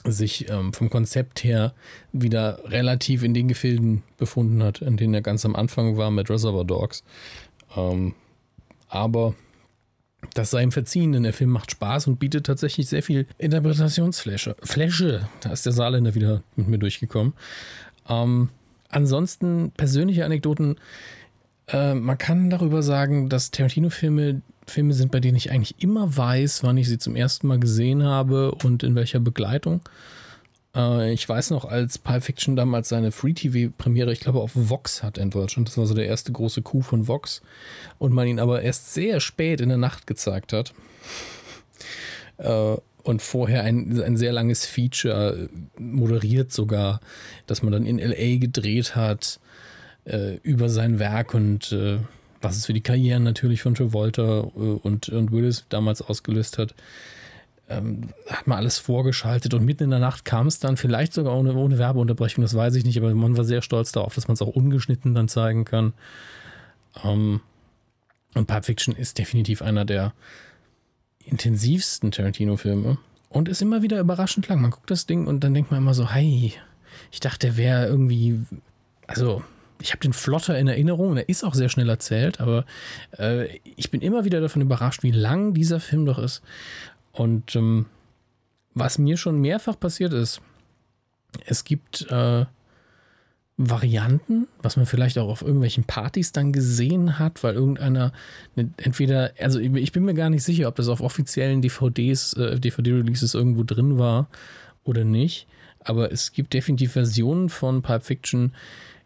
sich 0.07 0.51
ähm, 0.51 0.73
vom 0.73 0.91
Konzept 0.91 1.45
her 1.45 1.75
wieder 2.13 2.61
relativ 2.67 3.23
in 3.23 3.33
den 3.35 3.49
Gefilden 3.49 4.03
befunden 4.19 4.63
hat, 4.63 4.83
in 4.83 4.97
denen 4.97 5.15
er 5.15 5.23
ganz 5.23 5.45
am 5.45 5.57
Anfang 5.57 5.97
war 5.97 6.11
mit 6.11 6.29
Reservoir 6.29 6.65
Dogs. 6.65 7.03
Ähm, 7.77 8.15
aber 8.89 9.35
das 10.35 10.51
sei 10.51 10.63
ihm 10.63 10.73
verziehen, 10.73 11.13
denn 11.13 11.23
der 11.23 11.33
Film 11.33 11.51
macht 11.51 11.71
Spaß 11.71 12.07
und 12.07 12.19
bietet 12.19 12.47
tatsächlich 12.47 12.89
sehr 12.89 13.03
viel 13.03 13.27
Interpretationsfläche. 13.39 14.57
Fläche, 14.63 15.29
da 15.41 15.53
ist 15.53 15.67
der 15.67 15.73
Saarländer 15.73 16.15
wieder 16.15 16.43
mit 16.57 16.69
mir 16.69 16.79
durchgekommen. 16.79 17.35
Ähm, 18.09 18.51
ansonsten 18.95 19.73
persönliche 19.77 20.25
Anekdoten. 20.25 20.77
Äh, 21.69 21.95
man 21.95 22.19
kann 22.19 22.51
darüber 22.51 22.83
sagen, 22.83 23.29
dass 23.29 23.51
Tarantino-Filme 23.51 24.43
Filme 24.67 24.95
sind, 24.95 25.13
bei 25.13 25.21
denen 25.21 25.37
ich 25.37 25.51
eigentlich 25.51 25.75
immer 25.83 26.17
weiß, 26.17 26.63
wann 26.63 26.79
ich 26.79 26.89
sie 26.89 26.99
zum 26.99 27.17
ersten 27.17 27.47
Mal 27.47 27.59
gesehen 27.59 28.03
habe 28.03 28.53
und 28.53 28.83
in 28.83 28.95
welcher 28.95 29.21
Begleitung. 29.21 29.83
Äh, 30.75 31.13
ich 31.13 31.29
weiß 31.29 31.51
noch, 31.51 31.65
als 31.65 31.99
Pulp 31.99 32.25
Fiction 32.25 32.57
damals 32.57 32.89
seine 32.89 33.13
Free-TV-Premiere, 33.13 34.13
ich 34.13 34.21
glaube, 34.21 34.41
auf 34.41 34.53
Vox 34.55 35.03
hat 35.03 35.19
in 35.19 35.31
Deutschland. 35.31 35.69
Das 35.69 35.79
war 35.79 35.87
so 35.87 35.95
der 35.95 36.07
erste 36.07 36.33
große 36.33 36.63
Coup 36.63 36.83
von 36.83 37.09
Vox. 37.09 37.43
Und 37.99 38.13
man 38.13 38.27
ihn 38.27 38.41
aber 38.41 38.63
erst 38.63 38.95
sehr 38.95 39.21
spät 39.21 39.61
in 39.61 39.69
der 39.69 39.79
Nacht 39.79 40.07
gezeigt 40.07 40.53
hat. 40.53 40.73
Äh, 42.39 42.77
und 43.05 43.23
vorher 43.23 43.63
ein, 43.63 44.03
ein 44.03 44.17
sehr 44.17 44.33
langes 44.33 44.67
Feature 44.67 45.49
moderiert 45.79 46.51
sogar, 46.51 47.01
dass 47.47 47.63
man 47.63 47.73
dann 47.73 47.87
in 47.87 47.99
LA 47.99 48.39
gedreht 48.39 48.97
hat 48.97 49.39
äh, 50.07 50.37
über 50.43 50.69
sein 50.71 50.99
Werk 50.99 51.35
und 51.35 51.71
äh, 51.73 51.99
was 52.41 52.57
es 52.57 52.67
für 52.67 52.73
die 52.73 52.81
Karrieren 52.81 53.23
natürlich 53.23 53.63
von 53.63 53.75
Travolta 53.75 54.41
äh, 54.41 54.43
und, 54.43 55.11
und 55.11 55.33
Willis 55.33 55.67
damals 55.69 56.01
ausgelöst 56.01 56.59
hat. 56.59 56.75
Ähm, 57.69 58.09
hat 58.29 58.47
man 58.47 58.59
alles 58.59 58.79
vorgeschaltet 58.79 59.55
und 59.55 59.65
mitten 59.65 59.85
in 59.85 59.91
der 59.91 59.99
Nacht 59.99 60.25
kam 60.25 60.47
es 60.47 60.59
dann, 60.59 60.77
vielleicht 60.77 61.13
sogar 61.15 61.37
ohne, 61.37 61.55
ohne 61.55 61.79
Werbeunterbrechung, 61.79 62.43
das 62.43 62.55
weiß 62.55 62.75
ich 62.75 62.85
nicht, 62.85 62.99
aber 62.99 63.15
man 63.15 63.37
war 63.37 63.45
sehr 63.45 63.63
stolz 63.63 63.93
darauf, 63.93 64.15
dass 64.15 64.29
man 64.29 64.35
es 64.35 64.43
auch 64.43 64.49
ungeschnitten 64.49 65.15
dann 65.15 65.29
zeigen 65.29 65.65
kann. 65.65 65.93
Ähm, 67.03 67.41
und 68.35 68.47
Pulp 68.47 68.65
Fiction 68.65 68.95
ist 68.95 69.19
definitiv 69.19 69.63
einer 69.63 69.85
der 69.85 70.13
intensivsten 71.27 72.11
Tarantino-Filme 72.11 72.99
und 73.29 73.49
ist 73.49 73.63
immer 73.63 73.83
wieder 73.83 73.99
überraschend 74.01 74.49
lang. 74.49 74.61
Man 74.61 74.71
guckt 74.71 74.91
das 74.91 75.07
Ding 75.07 75.27
und 75.27 75.41
dann 75.41 75.55
denkt 75.55 75.71
man 75.71 75.81
immer 75.81 75.95
so, 75.95 76.11
hey, 76.11 76.55
ich 77.11 77.21
dachte, 77.21 77.49
der 77.49 77.57
wäre 77.57 77.87
irgendwie, 77.87 78.41
also 79.07 79.43
ich 79.81 79.91
habe 79.91 80.01
den 80.01 80.13
flotter 80.13 80.59
in 80.59 80.69
Erinnerung 80.69 81.11
und 81.11 81.17
er 81.17 81.29
ist 81.29 81.45
auch 81.45 81.55
sehr 81.55 81.69
schnell 81.69 81.89
erzählt, 81.89 82.41
aber 82.41 82.65
äh, 83.19 83.59
ich 83.77 83.91
bin 83.91 84.01
immer 84.01 84.25
wieder 84.25 84.41
davon 84.41 84.63
überrascht, 84.63 85.03
wie 85.03 85.11
lang 85.11 85.55
dieser 85.55 85.81
Film 85.81 86.07
doch 86.07 86.19
ist. 86.19 86.43
Und 87.13 87.55
ähm, 87.57 87.87
was 88.75 88.99
mir 88.99 89.17
schon 89.17 89.41
mehrfach 89.41 89.79
passiert 89.79 90.13
ist, 90.13 90.41
es 91.45 91.65
gibt 91.65 92.07
äh, 92.11 92.47
Varianten, 93.57 94.49
was 94.63 94.77
man 94.77 94.85
vielleicht 94.85 95.17
auch 95.17 95.29
auf 95.29 95.43
irgendwelchen 95.43 95.85
Partys 95.85 96.33
dann 96.33 96.53
gesehen 96.53 97.19
hat, 97.21 97.45
weil 97.45 97.55
irgendeiner 97.55 98.13
ne, 98.57 98.71
entweder, 98.79 99.33
also 99.39 99.61
ich 99.61 99.93
bin 99.93 100.05
mir 100.05 100.15
gar 100.15 100.29
nicht 100.29 100.43
sicher, 100.43 100.67
ob 100.67 100.75
das 100.75 100.89
auf 100.89 101.01
offiziellen 101.01 101.63
DVDs, 101.63 102.33
äh, 102.33 102.59
DVD-Releases 102.59 103.35
irgendwo 103.35 103.63
drin 103.63 103.97
war 103.97 104.29
oder 104.83 105.05
nicht, 105.05 105.47
aber 105.79 106.11
es 106.11 106.33
gibt 106.33 106.53
definitiv 106.53 106.93
Versionen 106.93 107.49
von 107.49 107.83
Pulp 107.83 108.05
Fiction, 108.05 108.53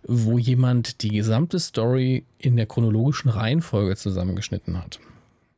wo 0.05 0.39
jemand 0.39 1.03
die 1.03 1.11
gesamte 1.11 1.59
Story 1.59 2.25
in 2.39 2.57
der 2.57 2.67
chronologischen 2.67 3.29
Reihenfolge 3.29 3.97
zusammengeschnitten 3.97 4.79
hat. 4.79 4.99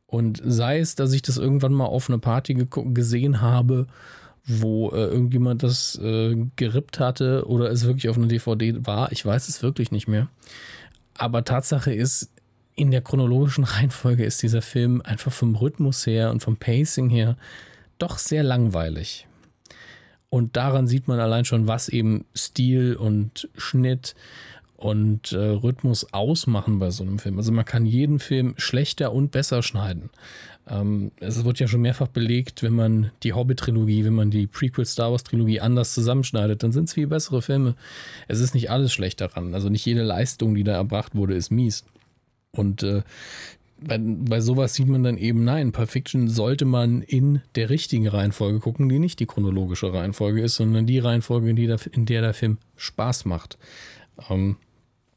Und 0.07 0.41
sei 0.43 0.79
es, 0.79 0.95
dass 0.95 1.13
ich 1.13 1.21
das 1.21 1.37
irgendwann 1.37 1.71
mal 1.71 1.85
auf 1.85 2.09
einer 2.09 2.19
Party 2.19 2.67
gesehen 2.93 3.39
habe, 3.39 3.87
wo 4.45 4.89
äh, 4.89 5.05
irgendjemand 5.05 5.63
das 5.63 5.99
äh, 6.01 6.35
gerippt 6.55 6.99
hatte 6.99 7.47
oder 7.47 7.69
es 7.69 7.85
wirklich 7.85 8.09
auf 8.09 8.17
einer 8.17 8.27
DVD 8.27 8.85
war, 8.85 9.11
ich 9.11 9.25
weiß 9.25 9.47
es 9.47 9.61
wirklich 9.61 9.91
nicht 9.91 10.07
mehr. 10.07 10.27
Aber 11.15 11.43
Tatsache 11.43 11.93
ist, 11.93 12.31
in 12.75 12.91
der 12.91 13.01
chronologischen 13.01 13.63
Reihenfolge 13.65 14.25
ist 14.25 14.41
dieser 14.41 14.61
Film 14.61 15.01
einfach 15.01 15.31
vom 15.31 15.55
Rhythmus 15.55 16.05
her 16.05 16.31
und 16.31 16.41
vom 16.41 16.57
Pacing 16.57 17.09
her 17.09 17.37
doch 17.97 18.17
sehr 18.17 18.43
langweilig. 18.43 19.27
Und 20.29 20.55
daran 20.55 20.87
sieht 20.87 21.07
man 21.07 21.19
allein 21.19 21.45
schon, 21.45 21.67
was 21.67 21.89
eben 21.89 22.25
Stil 22.33 22.95
und 22.95 23.49
Schnitt 23.57 24.15
und 24.77 25.33
äh, 25.33 25.37
Rhythmus 25.37 26.13
ausmachen 26.13 26.79
bei 26.79 26.89
so 26.89 27.03
einem 27.03 27.19
Film. 27.19 27.37
Also 27.37 27.51
man 27.51 27.65
kann 27.65 27.85
jeden 27.85 28.17
Film 28.17 28.55
schlechter 28.57 29.11
und 29.11 29.31
besser 29.31 29.61
schneiden. 29.61 30.09
Ähm, 30.67 31.11
es 31.19 31.43
wird 31.43 31.59
ja 31.59 31.67
schon 31.67 31.81
mehrfach 31.81 32.07
belegt, 32.07 32.63
wenn 32.63 32.73
man 32.73 33.11
die 33.23 33.33
Hobbit-Trilogie, 33.33 34.05
wenn 34.05 34.13
man 34.13 34.31
die 34.31 34.47
Prequel 34.47 34.85
Star 34.85 35.11
Wars-Trilogie 35.11 35.59
anders 35.59 35.93
zusammenschneidet, 35.93 36.63
dann 36.63 36.71
sind 36.71 36.85
es 36.85 36.93
viel 36.93 37.07
bessere 37.07 37.41
Filme. 37.41 37.75
Es 38.27 38.39
ist 38.39 38.53
nicht 38.53 38.69
alles 38.69 38.93
schlecht 38.93 39.21
daran. 39.21 39.53
Also 39.53 39.69
nicht 39.69 39.85
jede 39.85 40.03
Leistung, 40.03 40.55
die 40.55 40.63
da 40.63 40.73
erbracht 40.73 41.15
wurde, 41.15 41.35
ist 41.35 41.51
mies. 41.51 41.83
Und 42.51 42.83
äh, 42.83 43.01
bei, 43.79 43.97
bei 43.99 44.41
sowas 44.41 44.75
sieht 44.75 44.87
man 44.87 45.03
dann 45.03 45.17
eben, 45.17 45.43
nein, 45.43 45.71
Perfection 45.71 46.27
sollte 46.27 46.65
man 46.65 47.01
in 47.01 47.41
der 47.55 47.69
richtigen 47.69 48.07
Reihenfolge 48.07 48.59
gucken, 48.59 48.89
die 48.89 48.99
nicht 48.99 49.19
die 49.19 49.25
chronologische 49.25 49.91
Reihenfolge 49.91 50.41
ist, 50.41 50.55
sondern 50.55 50.85
die 50.85 50.99
Reihenfolge, 50.99 51.49
in, 51.49 51.55
die 51.55 51.67
der, 51.67 51.79
in 51.91 52.05
der 52.05 52.21
der 52.21 52.33
Film 52.33 52.59
Spaß 52.75 53.25
macht. 53.25 53.57
Ähm, 54.29 54.57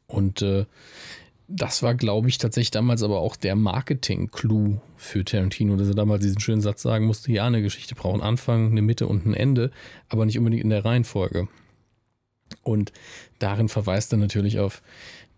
und 0.07 0.43
äh, 0.43 0.65
das 1.49 1.83
war, 1.83 1.95
glaube 1.95 2.29
ich, 2.29 2.39
tatsächlich 2.39 2.71
damals 2.71 3.03
aber 3.03 3.21
auch 3.21 3.37
der 3.37 3.55
Marketing-Clou 3.55 4.81
für 4.97 5.25
Tarantino, 5.25 5.77
dass 5.77 5.89
er 5.89 5.95
damals 5.95 6.23
diesen 6.23 6.41
schönen 6.41 6.63
Satz 6.63 6.83
sagen 6.83 7.07
musste, 7.07 7.33
ja, 7.33 7.47
eine 7.47 7.63
Geschichte 7.63 7.95
braucht 7.95 8.15
einen 8.15 8.23
Anfang, 8.23 8.71
eine 8.71 8.83
Mitte 8.83 9.07
und 9.07 9.27
ein 9.27 9.35
Ende, 9.35 9.71
aber 10.09 10.25
nicht 10.25 10.39
unbedingt 10.39 10.65
in 10.65 10.71
der 10.71 10.85
Reihenfolge. 10.85 11.49
Und 12.63 12.93
darin 13.39 13.69
verweist 13.69 14.13
er 14.13 14.19
natürlich 14.19 14.59
auf 14.59 14.83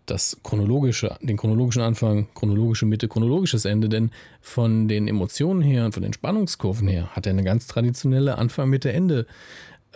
das 0.05 0.37
chronologische, 0.41 1.17
den 1.21 1.35
chronologischen 1.35 1.81
Anfang, 1.81 2.27
chronologische 2.33 2.85
Mitte, 2.85 3.09
chronologisches 3.09 3.65
Ende, 3.65 3.89
denn 3.89 4.11
von 4.39 4.87
den 4.87 5.09
Emotionen 5.09 5.61
her 5.61 5.85
und 5.85 5.93
von 5.93 6.03
den 6.03 6.13
Spannungskurven 6.13 6.87
her 6.87 7.09
hat 7.15 7.25
er 7.25 7.31
eine 7.31 7.43
ganz 7.43 7.67
traditionelle 7.67 8.37
Anfang, 8.37 8.69
Mitte, 8.69 8.93
Ende 8.93 9.25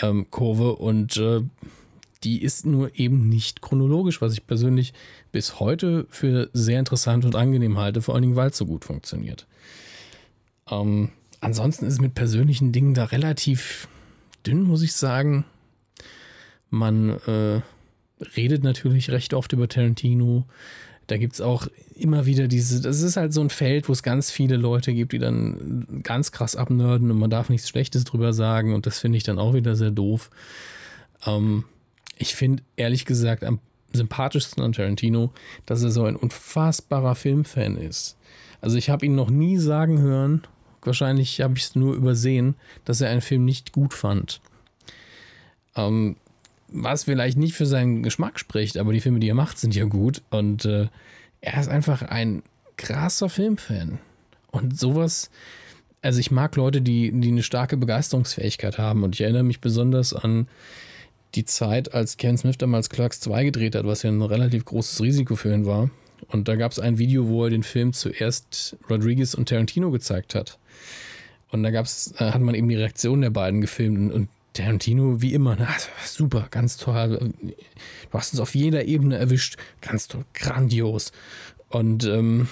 ähm, 0.02 0.26
und 0.30 1.18
äh, 1.18 1.42
die 2.24 2.42
ist 2.42 2.66
nur 2.66 2.92
eben 3.00 3.30
nicht 3.30 3.62
chronologisch, 3.62 4.22
was 4.22 4.34
ich 4.34 4.46
persönlich 4.46 4.94
bis 5.32 5.60
heute 5.60 6.06
für 6.10 6.50
sehr 6.54 6.80
interessant 6.80 7.26
und 7.26 7.36
angenehm 7.36 7.78
halte, 7.78 8.02
vor 8.02 8.16
allen 8.16 8.24
Dingen, 8.24 8.36
weil 8.36 8.50
es 8.50 8.58
so 8.58 8.66
gut 8.66 8.86
funktioniert. 8.86 9.48
Ähm, 10.70 11.10
ansonsten 11.40 11.86
ist 11.86 11.94
es 11.94 12.02
mit 12.02 12.14
persönlichen 12.14 12.72
Dingen 12.72 12.94
da 12.94 13.06
relativ 13.06 13.88
dünn, 14.46 14.64
muss 14.64 14.82
ich 14.82 14.94
sagen. 14.94 15.46
Man 16.70 17.10
äh, 17.28 17.62
redet 18.36 18.64
natürlich 18.64 19.10
recht 19.12 19.34
oft 19.34 19.54
über 19.54 19.68
Tarantino. 19.68 20.46
Da 21.08 21.18
gibt 21.18 21.34
es 21.34 21.42
auch 21.42 21.68
immer 21.96 22.26
wieder 22.26 22.48
diese, 22.48 22.82
das 22.82 23.02
ist 23.02 23.18
halt 23.18 23.34
so 23.34 23.42
ein 23.42 23.50
Feld, 23.50 23.90
wo 23.90 23.94
es 23.94 24.04
ganz 24.04 24.32
viele 24.32 24.56
Leute 24.56 24.94
gibt, 24.94 25.12
die 25.12 25.20
dann 25.20 26.02
ganz 26.04 26.32
krass 26.32 26.56
abnörden 26.56 27.12
und 27.12 27.20
man 27.20 27.30
darf 27.30 27.50
nichts 27.50 27.68
Schlechtes 27.68 28.06
drüber 28.06 28.32
sagen 28.32 28.74
und 28.74 28.86
das 28.86 29.00
finde 29.00 29.18
ich 29.18 29.24
dann 29.24 29.40
auch 29.40 29.54
wieder 29.54 29.76
sehr 29.76 29.92
doof. 29.92 30.30
Ähm, 31.26 31.66
ich 32.18 32.36
finde 32.36 32.64
ehrlich 32.78 33.06
gesagt 33.06 33.44
am 33.44 33.60
sympathischsten 33.94 34.64
an 34.64 34.74
Tarantino, 34.74 35.32
dass 35.66 35.84
er 35.84 35.92
so 35.92 36.06
ein 36.06 36.16
unfassbarer 36.16 37.16
Filmfan 37.16 37.78
ist. 37.78 38.18
Also 38.62 38.78
ich 38.78 38.90
habe 38.90 39.06
ihn 39.06 39.16
noch 39.16 39.30
nie 39.30 39.58
sagen 39.58 40.00
hören, 40.00 40.44
wahrscheinlich 40.84 41.42
habe 41.42 41.56
ich 41.58 41.64
es 41.64 41.76
nur 41.76 41.96
übersehen, 41.96 42.56
dass 42.86 43.02
er 43.02 43.10
einen 43.10 43.22
Film 43.22 43.46
nicht 43.46 43.72
gut 43.72 43.94
fand. 43.94 44.42
Ähm, 45.76 46.16
was 46.68 47.04
vielleicht 47.04 47.38
nicht 47.38 47.54
für 47.54 47.66
seinen 47.66 48.04
Geschmack 48.04 48.40
spricht, 48.40 48.78
aber 48.78 48.94
die 48.94 49.02
Filme, 49.02 49.20
die 49.20 49.30
er 49.30 49.36
macht, 49.36 49.58
sind 49.58 49.76
ja 49.76 49.86
gut. 49.86 50.22
Und 50.30 50.66
äh, 50.66 50.88
er 51.42 51.60
ist 51.60 51.70
einfach 51.70 52.02
ein 52.02 52.44
krasser 52.78 53.30
Filmfan. 53.30 54.00
Und 54.52 54.80
sowas, 54.80 55.30
also 56.02 56.20
ich 56.20 56.32
mag 56.32 56.56
Leute, 56.56 56.82
die, 56.82 57.12
die 57.14 57.30
eine 57.30 57.44
starke 57.44 57.78
Begeisterungsfähigkeit 57.78 58.78
haben. 58.78 59.04
Und 59.04 59.16
ich 59.16 59.22
erinnere 59.22 59.44
mich 59.44 59.60
besonders 59.60 60.14
an 60.14 60.48
die 61.36 61.46
Zeit, 61.46 61.94
als 61.94 62.18
Ken 62.18 62.38
Smith 62.38 62.58
damals 62.58 62.90
Clerks 62.90 63.20
2 63.22 63.46
gedreht 63.46 63.76
hat, 63.76 63.86
was 63.86 64.04
ja 64.04 64.10
ein 64.10 64.22
relativ 64.22 64.66
großes 64.66 65.02
Risiko 65.02 65.36
für 65.36 65.54
ihn 65.54 65.66
war. 65.66 65.90
Und 66.28 66.48
da 66.48 66.56
gab 66.56 66.72
es 66.72 66.80
ein 66.80 66.98
Video, 66.98 67.28
wo 67.28 67.46
er 67.46 67.50
den 67.50 67.64
Film 67.64 67.94
zuerst 67.94 68.78
Rodriguez 68.90 69.34
und 69.34 69.50
Tarantino 69.50 69.92
gezeigt 69.92 70.36
hat. 70.36 70.60
Und 71.50 71.64
da 71.64 71.72
gab's, 71.72 72.14
äh, 72.18 72.32
hat 72.32 72.42
man 72.42 72.56
eben 72.56 72.70
die 72.70 72.76
Reaktion 72.76 73.22
der 73.22 73.30
beiden 73.30 73.62
gefilmt 73.62 73.98
und, 73.98 74.12
und 74.12 74.30
Tarantino, 74.54 75.22
wie 75.22 75.34
immer, 75.34 75.56
na, 75.58 75.68
super, 76.06 76.48
ganz 76.52 76.78
toll. 76.78 77.32
Du 77.40 78.18
hast 78.18 78.34
uns 78.34 78.40
auf 78.42 78.54
jeder 78.54 78.86
Ebene 78.86 79.18
erwischt. 79.18 79.58
Ganz 79.80 80.08
toll, 80.10 80.26
grandios. 80.34 81.14
Und 81.70 82.04
ähm, 82.06 82.48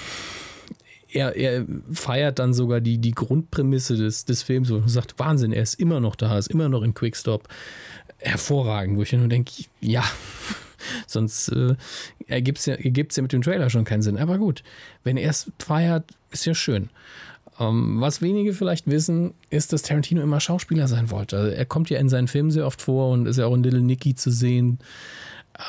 er, 1.11 1.35
er 1.35 1.66
feiert 1.91 2.40
dann 2.40 2.53
sogar 2.53 2.80
die, 2.82 2.99
die 2.99 3.11
Grundprämisse 3.11 3.98
des, 3.98 4.25
des 4.25 4.43
Films 4.43 4.72
und 4.72 4.88
sagt, 4.90 5.17
Wahnsinn, 5.17 5.51
er 5.51 5.64
ist 5.64 5.74
immer 5.74 5.99
noch 5.99 6.16
da, 6.16 6.38
ist 6.38 6.48
immer 6.48 6.69
noch 6.69 6.83
in 6.83 6.93
Quickstop. 6.93 7.48
Hervorragend, 8.19 8.98
wo 8.98 9.03
ich 9.03 9.14
nur 9.14 9.27
denke, 9.27 9.51
ja, 9.81 10.03
sonst 11.07 11.49
äh, 11.49 11.75
ergibt 12.27 12.59
es 12.59 12.65
ja, 12.65 12.75
ergibt's 12.75 13.15
ja 13.15 13.23
mit 13.23 13.33
dem 13.33 13.41
Trailer 13.41 13.69
schon 13.69 13.85
keinen 13.85 14.01
Sinn. 14.01 14.17
Aber 14.17 14.38
gut, 14.38 14.64
wenn 15.03 15.17
er 15.17 15.30
es 15.30 15.51
feiert, 15.59 16.06
ist 16.31 16.45
ja 16.45 16.53
schön. 16.53 16.89
Um, 17.57 17.67
ähm, 17.67 18.01
was 18.01 18.22
wenige 18.22 18.53
vielleicht 18.53 18.88
wissen, 18.88 19.33
ist, 19.49 19.73
dass 19.73 19.81
Tarantino 19.81 20.22
immer 20.22 20.39
Schauspieler 20.39 20.88
sein 20.88 21.11
wollte. 21.11 21.38
Also 21.38 21.49
er 21.51 21.65
kommt 21.65 21.89
ja 21.89 21.99
in 21.99 22.07
seinen 22.07 22.30
Filmen 22.30 22.51
sehr 22.51 22.65
oft 22.65 22.81
vor 22.81 23.11
und 23.11 23.25
ist 23.25 23.38
ja 23.38 23.45
auch 23.45 23.53
in 23.53 23.64
Little 23.64 23.81
Nicky 23.81 24.15
zu 24.15 24.31
sehen. 24.31 24.80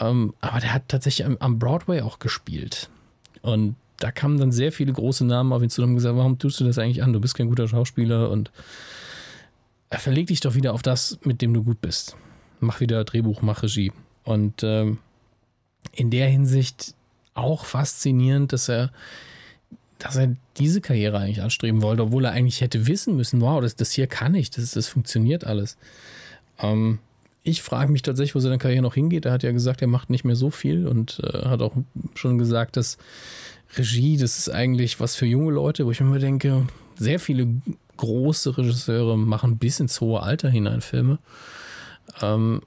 Um, 0.01 0.07
ähm, 0.07 0.35
aber 0.41 0.61
der 0.61 0.73
hat 0.73 0.89
tatsächlich 0.89 1.27
am, 1.27 1.37
am 1.41 1.59
Broadway 1.59 2.03
auch 2.03 2.21
gespielt. 2.21 2.89
Und 3.43 3.75
da 3.99 4.13
kamen 4.13 4.39
dann 4.39 4.53
sehr 4.53 4.73
viele 4.73 4.93
große 4.93 5.25
Namen 5.25 5.53
auf 5.53 5.63
ihn 5.63 5.71
zu 5.71 5.83
und 5.83 5.89
haben 5.89 5.95
gesagt, 5.95 6.17
warum 6.17 6.39
tust 6.39 6.61
du 6.61 6.65
das 6.65 6.79
eigentlich 6.79 7.03
an? 7.03 7.13
Du 7.13 7.21
bist 7.21 7.35
kein 7.35 7.49
guter 7.49 7.67
Schauspieler 7.69 8.31
und 8.31 8.51
verleg 9.91 10.29
dich 10.29 10.41
doch 10.41 10.55
wieder 10.55 10.73
auf 10.73 10.83
das, 10.83 11.19
mit 11.25 11.43
dem 11.43 11.53
du 11.53 11.63
gut 11.63 11.81
bist. 11.81 12.17
Mach 12.61 12.81
wieder 12.81 13.05
Drehbuch, 13.05 13.43
mach 13.43 13.63
Regie. 13.63 13.93
Und 14.25 14.63
ähm, 14.63 14.99
in 15.93 16.11
der 16.11 16.29
Hinsicht 16.29 16.95
auch 17.35 17.65
faszinierend, 17.65 18.53
dass 18.53 18.69
er, 18.69 18.91
dass 19.99 20.17
er 20.17 20.37
diese 20.59 20.81
Karriere 20.81 21.19
eigentlich 21.19 21.43
anstreben 21.43 21.83
wollte, 21.83 22.03
obwohl 22.03 22.25
er 22.25 22.33
eigentlich 22.33 22.61
hätte 22.61 22.87
wissen 22.87 23.17
müssen, 23.17 23.41
wow, 23.41 23.61
das, 23.61 23.77
das 23.77 23.93
hier 23.93 24.07
kann 24.07 24.35
ich, 24.35 24.51
das, 24.51 24.73
das 24.73 24.89
funktioniert 24.89 25.45
alles. 25.45 25.77
Ähm, 26.59 26.99
ich 27.43 27.63
frage 27.63 27.91
mich 27.91 28.03
tatsächlich, 28.03 28.35
wo 28.35 28.41
seine 28.41 28.59
Karriere 28.59 28.83
noch 28.83 28.95
hingeht. 28.95 29.25
Er 29.25 29.33
hat 29.33 29.43
ja 29.43 29.53
gesagt, 29.53 29.81
er 29.81 29.89
macht 29.89 30.11
nicht 30.11 30.25
mehr 30.25 30.37
so 30.37 30.51
viel 30.51 30.87
und 30.87 31.21
äh, 31.23 31.47
hat 31.47 31.63
auch 31.63 31.73
schon 32.15 32.37
gesagt, 32.37 32.77
dass 32.77 32.99
Regie, 33.77 34.19
das 34.19 34.39
ist 34.39 34.51
eigentlich 34.51 35.01
was 35.01 35.17
für 35.17 35.27
junge 35.27 35.53
Leute, 35.53 35.87
wo 35.87 35.91
ich 35.91 36.01
mir 36.01 36.19
denke, 36.19 36.67
sehr 36.97 37.19
viele 37.19 37.49
große 37.97 38.59
Regisseure 38.59 39.17
machen 39.17 39.59
bis 39.59 39.81
ins 39.81 40.01
hohe 40.01 40.23
Alter 40.23 40.51
hinein 40.51 40.81
Filme. 40.81 41.19
Ähm, 42.23 42.63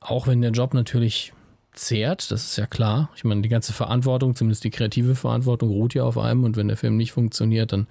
auch 0.00 0.26
wenn 0.26 0.42
der 0.42 0.52
Job 0.52 0.74
natürlich 0.74 1.32
zehrt, 1.76 2.30
das 2.30 2.44
ist 2.44 2.56
ja 2.56 2.66
klar. 2.66 3.10
Ich 3.16 3.24
meine, 3.24 3.42
die 3.42 3.48
ganze 3.48 3.72
Verantwortung, 3.72 4.34
zumindest 4.34 4.64
die 4.64 4.70
kreative 4.70 5.14
Verantwortung, 5.14 5.68
ruht 5.68 5.94
ja 5.94 6.04
auf 6.04 6.18
einem 6.18 6.44
und 6.44 6.56
wenn 6.56 6.68
der 6.68 6.76
Film 6.76 6.96
nicht 6.96 7.12
funktioniert, 7.12 7.72
dann 7.72 7.86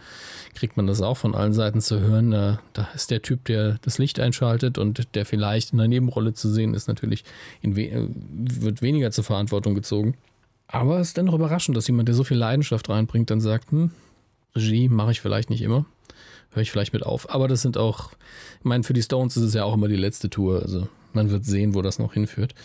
kriegt 0.56 0.76
man 0.76 0.88
das 0.88 1.02
auch 1.02 1.18
von 1.18 1.36
allen 1.36 1.54
Seiten 1.54 1.82
zu 1.82 2.00
hören. 2.00 2.32
Da, 2.32 2.60
da 2.74 2.88
ist 2.96 3.12
der 3.12 3.22
Typ, 3.22 3.46
der 3.46 3.78
das 3.82 3.98
Licht 3.98 4.20
einschaltet 4.20 4.78
und 4.78 5.16
der 5.16 5.26
vielleicht 5.26 5.72
in 5.72 5.78
der 5.78 5.88
Nebenrolle 5.88 6.34
zu 6.34 6.50
sehen 6.50 6.74
ist, 6.74 6.88
natürlich 6.88 7.24
we 7.62 8.10
wird 8.12 8.82
weniger 8.82 9.12
zur 9.12 9.24
Verantwortung 9.24 9.76
gezogen. 9.76 10.16
Aber 10.68 11.00
es 11.00 11.10
ist 11.10 11.18
dennoch 11.18 11.36
überraschend, 11.36 11.78
dass 11.78 11.88
jemand, 11.88 12.08
der 12.08 12.16
so 12.16 12.24
viel 12.24 12.38
Leidenschaft 12.38 12.90
reinbringt, 12.90 13.30
dann 13.30 13.40
sagt, 13.40 13.72
hm, 13.72 13.92
Regie 14.56 14.90
mache 14.90 15.12
ich 15.12 15.22
vielleicht 15.22 15.50
nicht 15.50 15.62
immer. 15.62 15.86
Höre 16.56 16.62
ich 16.62 16.72
vielleicht 16.72 16.94
mit 16.94 17.06
auf. 17.06 17.30
Aber 17.30 17.48
das 17.48 17.62
sind 17.62 17.78
auch, 17.78 18.12
ich 18.60 18.66
meine, 18.66 18.84
für 18.84 18.94
die 18.94 19.04
Stones 19.04 19.36
ist 19.38 19.44
es 19.44 19.54
ja 19.54 19.66
auch 19.66 19.74
immer 19.74 19.90
die 19.90 19.96
letzte 19.96 20.30
Tour. 20.30 20.62
Also 20.62 20.88
man 21.14 21.30
wird 21.30 21.46
sehen, 21.46 21.76
wo 21.76 21.82
das 21.82 22.00
noch 22.00 22.14
hinführt. 22.14 22.56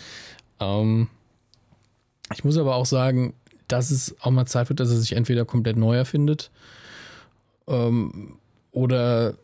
Ähm, 0.61 1.09
ich 2.33 2.45
muss 2.45 2.57
aber 2.57 2.77
auch 2.77 2.87
sagen, 2.87 3.35
dass 3.69 3.91
es 3.91 4.17
auch 4.21 4.31
mal 4.31 4.47
Zeit 4.47 4.69
wird, 4.69 4.81
dass 4.81 4.91
er 4.91 4.99
sich 4.99 5.13
entweder 5.13 5.45
komplett 5.45 5.77
neu 5.77 5.97
erfindet 5.97 6.51
ähm, 7.67 8.37
oder 8.73 9.35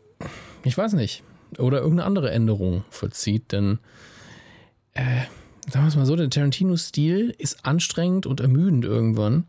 ich 0.63 0.77
weiß 0.77 0.93
nicht, 0.93 1.23
oder 1.57 1.79
irgendeine 1.79 2.05
andere 2.05 2.31
Änderung 2.31 2.83
vollzieht, 2.89 3.51
denn 3.51 3.79
äh, 4.93 5.23
sagen 5.69 5.85
wir 5.85 5.87
es 5.87 5.95
mal 5.95 6.05
so, 6.05 6.15
der 6.15 6.29
Tarantino-Stil 6.29 7.33
ist 7.37 7.65
anstrengend 7.65 8.25
und 8.25 8.39
ermüdend 8.39 8.85
irgendwann. 8.85 9.45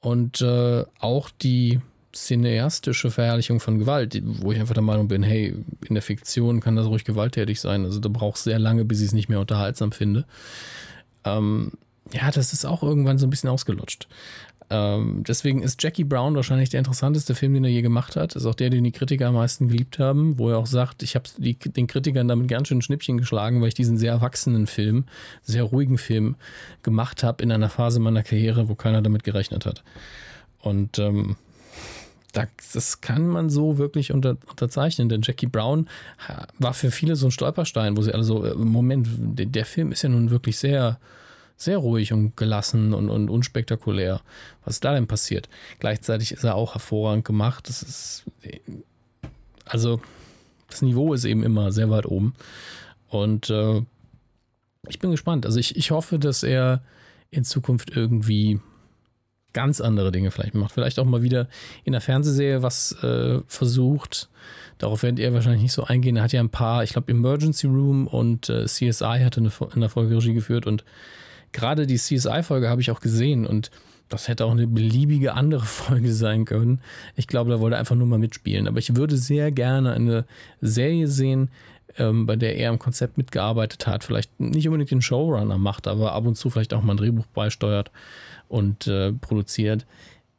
Und 0.00 0.40
äh, 0.40 0.84
auch 1.00 1.30
die 1.30 1.80
cineastische 2.16 3.10
Verherrlichung 3.10 3.60
von 3.60 3.78
Gewalt, 3.78 4.20
wo 4.24 4.52
ich 4.52 4.58
einfach 4.58 4.74
der 4.74 4.82
Meinung 4.82 5.08
bin, 5.08 5.22
hey, 5.22 5.54
in 5.86 5.94
der 5.94 6.02
Fiktion 6.02 6.60
kann 6.60 6.76
das 6.76 6.86
ruhig 6.86 7.04
gewalttätig 7.04 7.60
sein. 7.60 7.84
Also 7.84 8.00
da 8.00 8.08
braucht 8.08 8.36
es 8.38 8.44
sehr 8.44 8.58
lange, 8.58 8.84
bis 8.84 9.00
ich 9.00 9.08
es 9.08 9.12
nicht 9.12 9.28
mehr 9.28 9.40
unterhaltsam 9.40 9.92
finde. 9.92 10.24
Ähm, 11.24 11.72
ja, 12.12 12.30
das 12.30 12.52
ist 12.52 12.64
auch 12.64 12.82
irgendwann 12.82 13.18
so 13.18 13.26
ein 13.26 13.30
bisschen 13.30 13.50
ausgelutscht. 13.50 14.08
Ähm, 14.68 15.22
deswegen 15.26 15.62
ist 15.62 15.80
Jackie 15.82 16.02
Brown 16.02 16.34
wahrscheinlich 16.34 16.70
der 16.70 16.78
interessanteste 16.78 17.36
Film, 17.36 17.54
den 17.54 17.64
er 17.64 17.70
je 17.70 17.82
gemacht 17.82 18.16
hat. 18.16 18.34
Ist 18.34 18.46
auch 18.46 18.54
der, 18.54 18.70
den 18.70 18.82
die 18.82 18.90
Kritiker 18.90 19.28
am 19.28 19.34
meisten 19.34 19.68
geliebt 19.68 19.98
haben, 19.98 20.38
wo 20.38 20.50
er 20.50 20.58
auch 20.58 20.66
sagt, 20.66 21.02
ich 21.04 21.14
habe 21.14 21.28
den 21.38 21.86
Kritikern 21.86 22.26
damit 22.26 22.48
ganz 22.48 22.68
schön 22.68 22.82
Schnippchen 22.82 23.18
geschlagen, 23.18 23.60
weil 23.60 23.68
ich 23.68 23.74
diesen 23.74 23.96
sehr 23.96 24.12
erwachsenen 24.12 24.66
Film, 24.66 25.04
sehr 25.42 25.62
ruhigen 25.62 25.98
Film 25.98 26.34
gemacht 26.82 27.22
habe 27.22 27.42
in 27.44 27.52
einer 27.52 27.68
Phase 27.68 28.00
meiner 28.00 28.24
Karriere, 28.24 28.68
wo 28.68 28.74
keiner 28.74 29.02
damit 29.02 29.22
gerechnet 29.22 29.66
hat. 29.66 29.84
Und 30.60 30.98
ähm, 30.98 31.36
das 32.72 33.00
kann 33.00 33.26
man 33.26 33.50
so 33.50 33.78
wirklich 33.78 34.12
unter, 34.12 34.36
unterzeichnen, 34.48 35.08
denn 35.08 35.22
Jackie 35.22 35.46
Brown 35.46 35.88
war 36.58 36.74
für 36.74 36.90
viele 36.90 37.16
so 37.16 37.26
ein 37.26 37.30
Stolperstein, 37.30 37.96
wo 37.96 38.02
sie 38.02 38.12
alle 38.12 38.24
so, 38.24 38.44
äh, 38.44 38.54
Moment, 38.54 39.08
der 39.10 39.64
Film 39.64 39.92
ist 39.92 40.02
ja 40.02 40.08
nun 40.08 40.30
wirklich 40.30 40.58
sehr 40.58 40.98
sehr 41.56 41.78
ruhig 41.78 42.12
und 42.12 42.36
gelassen 42.36 42.92
und, 42.92 43.08
und 43.08 43.30
unspektakulär. 43.30 44.20
Was 44.64 44.74
ist 44.74 44.84
da 44.84 44.92
denn 44.92 45.06
passiert? 45.06 45.48
Gleichzeitig 45.78 46.32
ist 46.32 46.44
er 46.44 46.54
auch 46.54 46.74
hervorragend 46.74 47.24
gemacht. 47.24 47.68
Das 47.68 47.82
ist, 47.82 48.24
also, 49.64 50.00
das 50.68 50.82
Niveau 50.82 51.14
ist 51.14 51.24
eben 51.24 51.42
immer 51.42 51.72
sehr 51.72 51.90
weit 51.90 52.06
oben. 52.06 52.34
Und 53.08 53.48
äh, 53.50 53.82
ich 54.86 54.98
bin 54.98 55.10
gespannt. 55.10 55.46
Also, 55.46 55.58
ich, 55.58 55.76
ich 55.76 55.90
hoffe, 55.90 56.18
dass 56.18 56.42
er 56.42 56.82
in 57.30 57.44
Zukunft 57.44 57.90
irgendwie 57.96 58.60
ganz 59.56 59.80
andere 59.80 60.12
Dinge 60.12 60.30
vielleicht 60.30 60.54
macht. 60.54 60.72
Vielleicht 60.72 60.98
auch 60.98 61.06
mal 61.06 61.22
wieder 61.22 61.48
in 61.84 61.92
der 61.92 62.02
Fernsehserie 62.02 62.62
was 62.62 62.92
äh, 63.02 63.40
versucht. 63.46 64.28
Darauf 64.76 65.02
werdet 65.02 65.18
ihr 65.18 65.32
wahrscheinlich 65.32 65.62
nicht 65.62 65.72
so 65.72 65.84
eingehen. 65.84 66.16
Er 66.16 66.24
hat 66.24 66.32
ja 66.34 66.40
ein 66.40 66.50
paar, 66.50 66.84
ich 66.84 66.90
glaube, 66.90 67.10
Emergency 67.10 67.66
Room 67.66 68.06
und 68.06 68.50
äh, 68.50 68.66
CSI 68.66 69.20
hatte 69.24 69.40
eine, 69.40 69.50
in 69.74 69.80
der 69.80 69.88
Folge 69.88 70.14
Regie 70.14 70.34
geführt 70.34 70.66
und 70.66 70.84
gerade 71.52 71.86
die 71.86 71.96
CSI-Folge 71.96 72.68
habe 72.68 72.82
ich 72.82 72.90
auch 72.90 73.00
gesehen 73.00 73.46
und 73.46 73.70
das 74.10 74.28
hätte 74.28 74.44
auch 74.44 74.50
eine 74.50 74.66
beliebige 74.66 75.32
andere 75.32 75.64
Folge 75.64 76.12
sein 76.12 76.44
können. 76.44 76.82
Ich 77.14 77.26
glaube, 77.26 77.50
da 77.50 77.58
wollte 77.58 77.76
er 77.76 77.80
einfach 77.80 77.96
nur 77.96 78.06
mal 78.06 78.18
mitspielen. 78.18 78.68
Aber 78.68 78.78
ich 78.78 78.94
würde 78.94 79.16
sehr 79.16 79.50
gerne 79.52 79.94
eine 79.94 80.26
Serie 80.60 81.08
sehen, 81.08 81.48
ähm, 81.96 82.26
bei 82.26 82.36
der 82.36 82.58
er 82.58 82.68
am 82.68 82.78
Konzept 82.78 83.16
mitgearbeitet 83.16 83.86
hat. 83.86 84.04
Vielleicht 84.04 84.38
nicht 84.38 84.68
unbedingt 84.68 84.90
den 84.90 85.00
Showrunner 85.00 85.56
macht, 85.56 85.86
aber 85.86 86.12
ab 86.12 86.26
und 86.26 86.36
zu 86.36 86.50
vielleicht 86.50 86.74
auch 86.74 86.82
mal 86.82 86.92
ein 86.92 86.98
Drehbuch 86.98 87.24
beisteuert 87.28 87.90
und 88.48 88.86
äh, 88.86 89.12
produziert. 89.12 89.86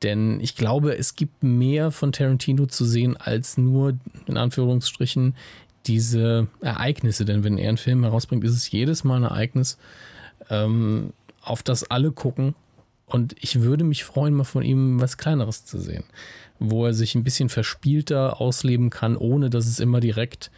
Denn 0.03 0.39
ich 0.39 0.55
glaube, 0.55 0.95
es 0.95 1.15
gibt 1.15 1.43
mehr 1.43 1.91
von 1.91 2.11
Tarantino 2.11 2.67
zu 2.67 2.85
sehen 2.85 3.17
als 3.17 3.57
nur, 3.57 3.97
in 4.27 4.37
Anführungsstrichen, 4.37 5.35
diese 5.87 6.47
Ereignisse. 6.61 7.25
Denn 7.25 7.43
wenn 7.43 7.57
er 7.57 7.69
einen 7.69 7.77
Film 7.77 8.03
herausbringt, 8.03 8.43
ist 8.43 8.53
es 8.53 8.69
jedes 8.69 9.03
Mal 9.03 9.17
ein 9.17 9.23
Ereignis, 9.23 9.77
ähm, 10.49 11.13
auf 11.41 11.63
das 11.63 11.89
alle 11.89 12.11
gucken. 12.11 12.53
Und 13.07 13.35
ich 13.39 13.61
würde 13.61 13.85
mich 13.85 14.03
freuen, 14.03 14.33
mal 14.33 14.43
von 14.43 14.63
ihm 14.63 14.99
was 14.99 15.17
Kleineres 15.17 15.65
zu 15.65 15.79
sehen, 15.79 16.03
wo 16.59 16.85
er 16.85 16.93
sich 16.93 17.15
ein 17.15 17.23
bisschen 17.23 17.49
verspielter 17.49 18.41
ausleben 18.41 18.89
kann, 18.89 19.15
ohne 19.15 19.49
dass 19.49 19.65
es 19.65 19.79
immer 19.79 20.01
direkt 20.01 20.51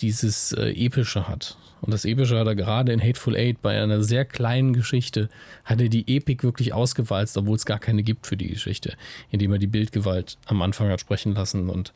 dieses 0.00 0.52
äh, 0.52 0.70
Epische 0.70 1.28
hat. 1.28 1.56
Und 1.80 1.92
das 1.92 2.04
Epische 2.04 2.38
hat 2.38 2.46
er 2.46 2.54
gerade 2.54 2.92
in 2.92 3.02
Hateful 3.02 3.36
Eight 3.36 3.62
bei 3.62 3.80
einer 3.80 4.02
sehr 4.02 4.24
kleinen 4.24 4.72
Geschichte, 4.72 5.28
hat 5.64 5.80
er 5.80 5.88
die 5.88 6.16
Epik 6.16 6.42
wirklich 6.42 6.72
ausgewalzt, 6.72 7.36
obwohl 7.36 7.56
es 7.56 7.66
gar 7.66 7.78
keine 7.78 8.02
gibt 8.02 8.26
für 8.26 8.36
die 8.36 8.48
Geschichte, 8.48 8.94
indem 9.30 9.52
er 9.52 9.58
die 9.58 9.66
Bildgewalt 9.66 10.38
am 10.46 10.62
Anfang 10.62 10.88
hat 10.88 11.00
sprechen 11.00 11.34
lassen 11.34 11.68
und 11.68 11.92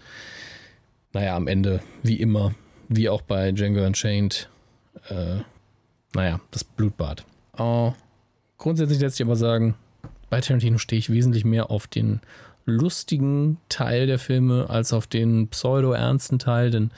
naja, 1.13 1.37
am 1.37 1.47
Ende, 1.47 1.81
wie 2.03 2.21
immer, 2.21 2.55
wie 2.89 3.09
auch 3.09 3.23
bei 3.23 3.53
Django 3.53 3.85
Unchained, 3.85 4.49
äh, 5.09 5.41
naja, 6.15 6.41
das 6.51 6.65
Blutbad. 6.65 7.25
Uh, 7.59 7.93
grundsätzlich 8.57 9.01
lässt 9.01 9.17
sich 9.17 9.27
aber 9.27 9.37
sagen, 9.37 9.75
bei 10.31 10.41
Tarantino 10.41 10.79
stehe 10.79 10.99
ich 10.99 11.11
wesentlich 11.11 11.45
mehr 11.45 11.71
auf 11.71 11.87
den 11.87 12.21
lustigen 12.65 13.59
Teil 13.69 14.07
der 14.07 14.19
Filme 14.19 14.71
als 14.71 14.93
auf 14.93 15.07
den 15.07 15.49
pseudo-ernsten 15.49 16.39
Teil, 16.39 16.71
denn, 16.71 16.91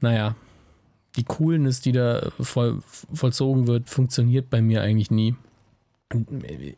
naja, 0.00 0.36
die 1.16 1.24
Coolness, 1.24 1.80
die 1.80 1.92
da 1.92 2.30
voll, 2.40 2.80
vollzogen 3.12 3.66
wird, 3.66 3.90
funktioniert 3.90 4.50
bei 4.50 4.62
mir 4.62 4.82
eigentlich 4.82 5.10
nie. 5.10 5.34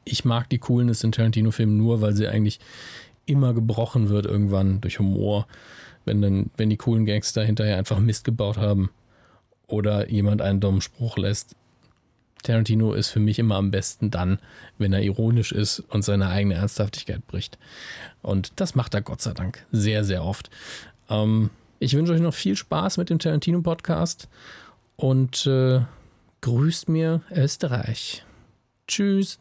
Ich 0.05 0.25
mag 0.25 0.49
die 0.49 0.59
Coolness 0.59 1.05
in 1.05 1.13
Tarantino-Filmen 1.13 1.77
nur, 1.77 2.01
weil 2.01 2.15
sie 2.15 2.27
eigentlich 2.27 2.59
immer 3.27 3.55
gebrochen 3.55 4.09
wird 4.09 4.27
irgendwann 4.27 4.81
durch 4.81 4.99
Humor. 4.99 5.47
wenn, 6.05 6.23
dann, 6.23 6.51
wenn 6.57 6.71
die 6.71 6.77
coolen 6.77 7.07
Gangster 7.07 7.45
hinterher 7.45 7.77
einfach 7.77 7.99
Mist 7.99 8.25
gebaut 8.25 8.57
haben 8.57 8.91
oder 9.67 10.11
jemand 10.11 10.43
einen 10.43 10.61
dummen 10.61 10.81
Spruch 10.81 11.17
lässt. 11.17 11.55
Tarantino 12.43 12.95
ist 12.95 13.11
für 13.11 13.21
mich 13.21 13.39
immer 13.39 13.57
am 13.57 13.71
besten 13.71 14.11
dann, 14.11 14.39
wenn 14.79 14.95
er 14.95 15.03
ironisch 15.03 15.53
ist 15.53 15.81
und 15.81 16.03
seine 16.03 16.29
eigene 16.29 16.55
Ernsthaftigkeit 16.55 17.27
bricht. 17.27 17.59
Und 18.23 18.53
das 18.57 18.75
macht 18.75 18.95
er 18.95 19.03
Gott 19.03 19.21
sei 19.21 19.35
Dank 19.35 19.67
sehr, 19.71 20.05
sehr 20.05 20.25
oft. 20.25 20.51
Ähm, 21.11 21.51
ich 21.81 21.95
wünsche 21.97 22.13
euch 22.13 22.21
noch 22.21 22.35
viel 22.35 22.57
Spaß 22.57 22.99
mit 22.99 23.11
dem 23.11 23.19
Tarantino-Podcast 23.19 24.29
und 24.97 25.47
äh, 25.47 25.81
grüßt 26.43 26.91
mir 26.91 27.23
Österreich. 27.31 28.25
Tschüss. 28.87 29.41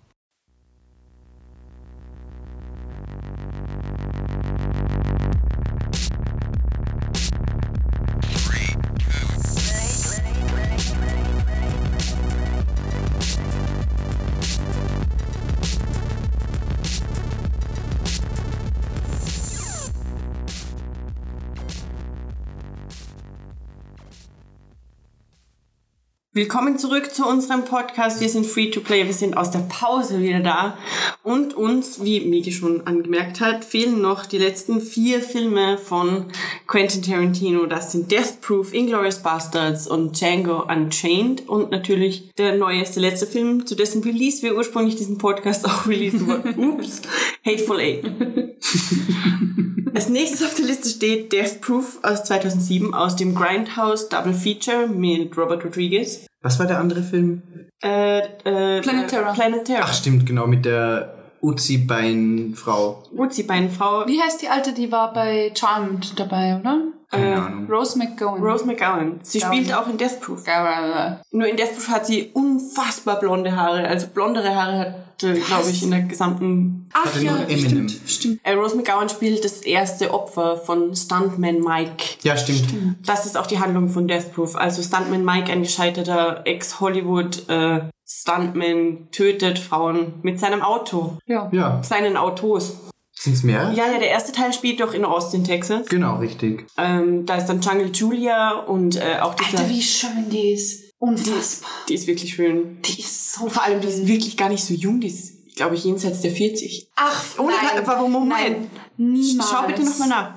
Willkommen 26.40 26.77
zurück 26.77 27.14
zu 27.14 27.27
unserem 27.27 27.66
Podcast. 27.66 28.22
Wir 28.22 28.30
sind 28.30 28.45
free 28.45 28.72
to 28.72 28.80
play. 28.80 29.06
Wir 29.06 29.14
sind 29.14 29.35
aus 29.35 29.51
der 29.51 29.59
Pause 29.68 30.22
wieder 30.22 30.40
da. 30.40 30.77
Und 31.22 31.53
uns, 31.53 32.01
wie 32.01 32.22
Miki 32.22 32.53
schon 32.53 32.88
angemerkt 32.88 33.42
hat, 33.42 33.66
fehlen 33.66 34.01
noch 34.01 34.26
die 34.26 34.38
letzten 34.38 34.80
vier 34.80 35.19
Filme 35.19 35.77
von 35.77 36.27
Quentin 36.66 37.03
Tarantino. 37.03 37.66
Das 37.66 37.92
sind 37.92 38.09
Death 38.09 38.40
Proof, 38.40 38.74
Inglourious 38.74 39.22
Bastards 39.22 39.85
und 39.85 40.18
Django 40.18 40.64
Unchained. 40.64 41.50
Und 41.50 41.72
natürlich 41.72 42.34
der 42.38 42.56
neueste, 42.56 43.01
letzte 43.01 43.27
Film, 43.27 43.66
zu 43.66 43.76
dessen 43.76 44.01
Release 44.01 44.42
wir 44.42 44.56
ursprünglich 44.56 44.95
diesen 44.95 45.18
Podcast 45.18 45.66
auch 45.69 45.88
releasen 45.88 46.26
wollten. 46.26 46.58
Ups. 46.58 47.01
Hateful 47.45 47.82
Eight. 47.82 48.06
Als 49.93 50.08
nächstes 50.08 50.43
auf 50.43 50.53
der 50.53 50.68
Liste 50.68 50.88
steht 50.88 51.34
Death 51.34 51.59
Proof 51.59 52.00
aus 52.03 52.24
2007 52.24 52.93
aus 52.93 53.18
dem 53.18 53.35
Grindhouse 53.35 54.08
Double 54.08 54.34
Feature 54.34 54.88
mit 54.88 55.35
Robert 55.35 55.66
Rodriguez. 55.66 56.28
Was 56.42 56.58
war 56.59 56.66
der 56.68 56.80
andere 56.80 57.01
Film? 57.03 57.42
Äh, 57.84 58.19
äh, 58.19 58.82
Planet 58.82 59.08
Terror. 59.09 59.32
Äh, 59.32 59.35
Planet 59.35 59.66
Terror. 59.66 59.84
Ach 59.84 59.93
stimmt, 59.93 60.26
genau, 60.26 60.48
mit 60.48 60.66
der 60.66 61.16
Uzi-Bein-Frau. 61.42 63.03
Uzi-Beinfrau. 63.16 64.06
Wie 64.08 64.22
heißt 64.22 64.42
die 64.42 64.50
alte, 64.50 64.74
die 64.74 64.92
war 64.92 65.14
bei 65.14 65.51
Charmed 65.58 66.19
dabei, 66.19 66.58
oder? 66.59 66.82
Keine 67.11 67.32
Äh, 67.32 67.35
Ahnung. 67.35 67.68
Rose 67.72 67.98
McGowan. 67.98 68.42
Rose 68.42 68.66
McGowan. 68.66 69.19
Sie 69.24 69.40
Gowan. 69.40 69.53
spielt 69.53 69.74
auch 69.74 69.88
in 69.88 69.98
Death 69.98 70.19
Proof. 70.22 70.45
McGowan. 70.45 71.19
Nur 71.32 71.48
in 71.48 71.58
Death 71.58 71.74
Proof 71.74 71.90
hat 71.90 72.06
sie 72.06 72.30
unfassbar 72.34 73.19
blonde 73.19 73.56
Haare. 73.56 73.88
Also 73.88 74.08
blondere 74.08 74.53
Haare 74.56 74.80
hat, 74.80 74.95
glaube 75.19 75.69
ich, 75.69 75.83
in 75.83 75.91
der 75.91 76.01
gesamten... 76.01 76.89
Ach 76.93 77.06
Hatte 77.06 77.23
ja, 77.23 77.31
nur 77.31 77.49
Eminem. 77.49 77.88
stimmt, 77.89 78.09
stimmt. 78.09 78.39
Äh, 78.43 78.53
Rose 78.53 78.75
McGowan 78.75 79.09
spielt 79.09 79.43
das 79.45 79.61
erste 79.61 80.14
Opfer 80.14 80.57
von 80.57 80.95
Stuntman 80.95 81.59
Mike. 81.59 82.17
Ja, 82.23 82.35
stimmt. 82.38 82.73
Das 83.06 83.25
ist 83.25 83.38
auch 83.38 83.48
die 83.48 83.59
Handlung 83.59 83.89
von 83.89 84.07
Death 84.07 84.33
Proof. 84.33 84.56
Also 84.56 84.81
Stuntman 84.81 85.23
Mike, 85.23 85.51
ein 85.51 85.64
gescheiterter 85.64 86.41
Ex-Hollywood 86.45 87.48
äh, 87.49 87.81
Stuntman, 88.07 89.09
tötet 89.11 89.59
Frauen 89.59 90.14
mit 90.23 90.39
seinem 90.39 90.61
Auto. 90.61 91.17
Ja. 91.27 91.49
Ja. 91.51 91.83
Seinen 91.83 92.17
Autos. 92.17 92.77
Sind's 93.14 93.43
mehr? 93.43 93.73
Ja, 93.75 93.85
ja, 93.91 93.99
der 93.99 94.09
erste 94.09 94.31
Teil 94.31 94.53
spielt 94.53 94.80
doch 94.80 94.93
in 94.93 95.03
Austin, 95.03 95.43
Texas. 95.43 95.88
Genau, 95.89 96.19
richtig. 96.19 96.65
Ähm, 96.77 97.25
da 97.25 97.35
ist 97.35 97.48
dann 97.48 97.59
Jungle 97.59 97.91
Julia 97.93 98.59
und 98.59 98.95
äh, 98.95 99.19
auch 99.19 99.35
dieser... 99.35 99.59
Alter, 99.59 99.69
wie 99.69 99.81
schön 99.81 100.30
die 100.31 100.51
ist. 100.53 100.89
Unfassbar. 101.00 101.69
die 101.88 101.94
ist 101.95 102.08
wirklich 102.08 102.34
schön. 102.36 102.78
Die 102.84 103.00
ist 103.00 103.34
so 103.34 103.50
Vor 103.50 103.64
allem, 103.64 103.82
die 103.82 103.88
ist 103.88 104.06
wirklich 104.08 104.36
gar 104.38 104.50
nicht 104.50 104.64
so 104.64 104.74
jung. 104.74 105.00
Die 105.00 105.08
ist, 105.08 105.56
glaube 105.56 105.76
ich, 105.76 105.84
jenseits 105.86 106.22
der 106.22 106.32
40. 106.32 106.90
Ach, 106.95 107.24
Ohne 107.40 107.53
nein. 107.74 107.84
warum 107.86 108.11
Moment? 108.11 108.30
Nein, 108.40 108.69
niemals. 108.98 109.50
Schau 109.50 109.66
bitte 109.68 109.84
nochmal 109.86 110.10
nach. 110.10 110.34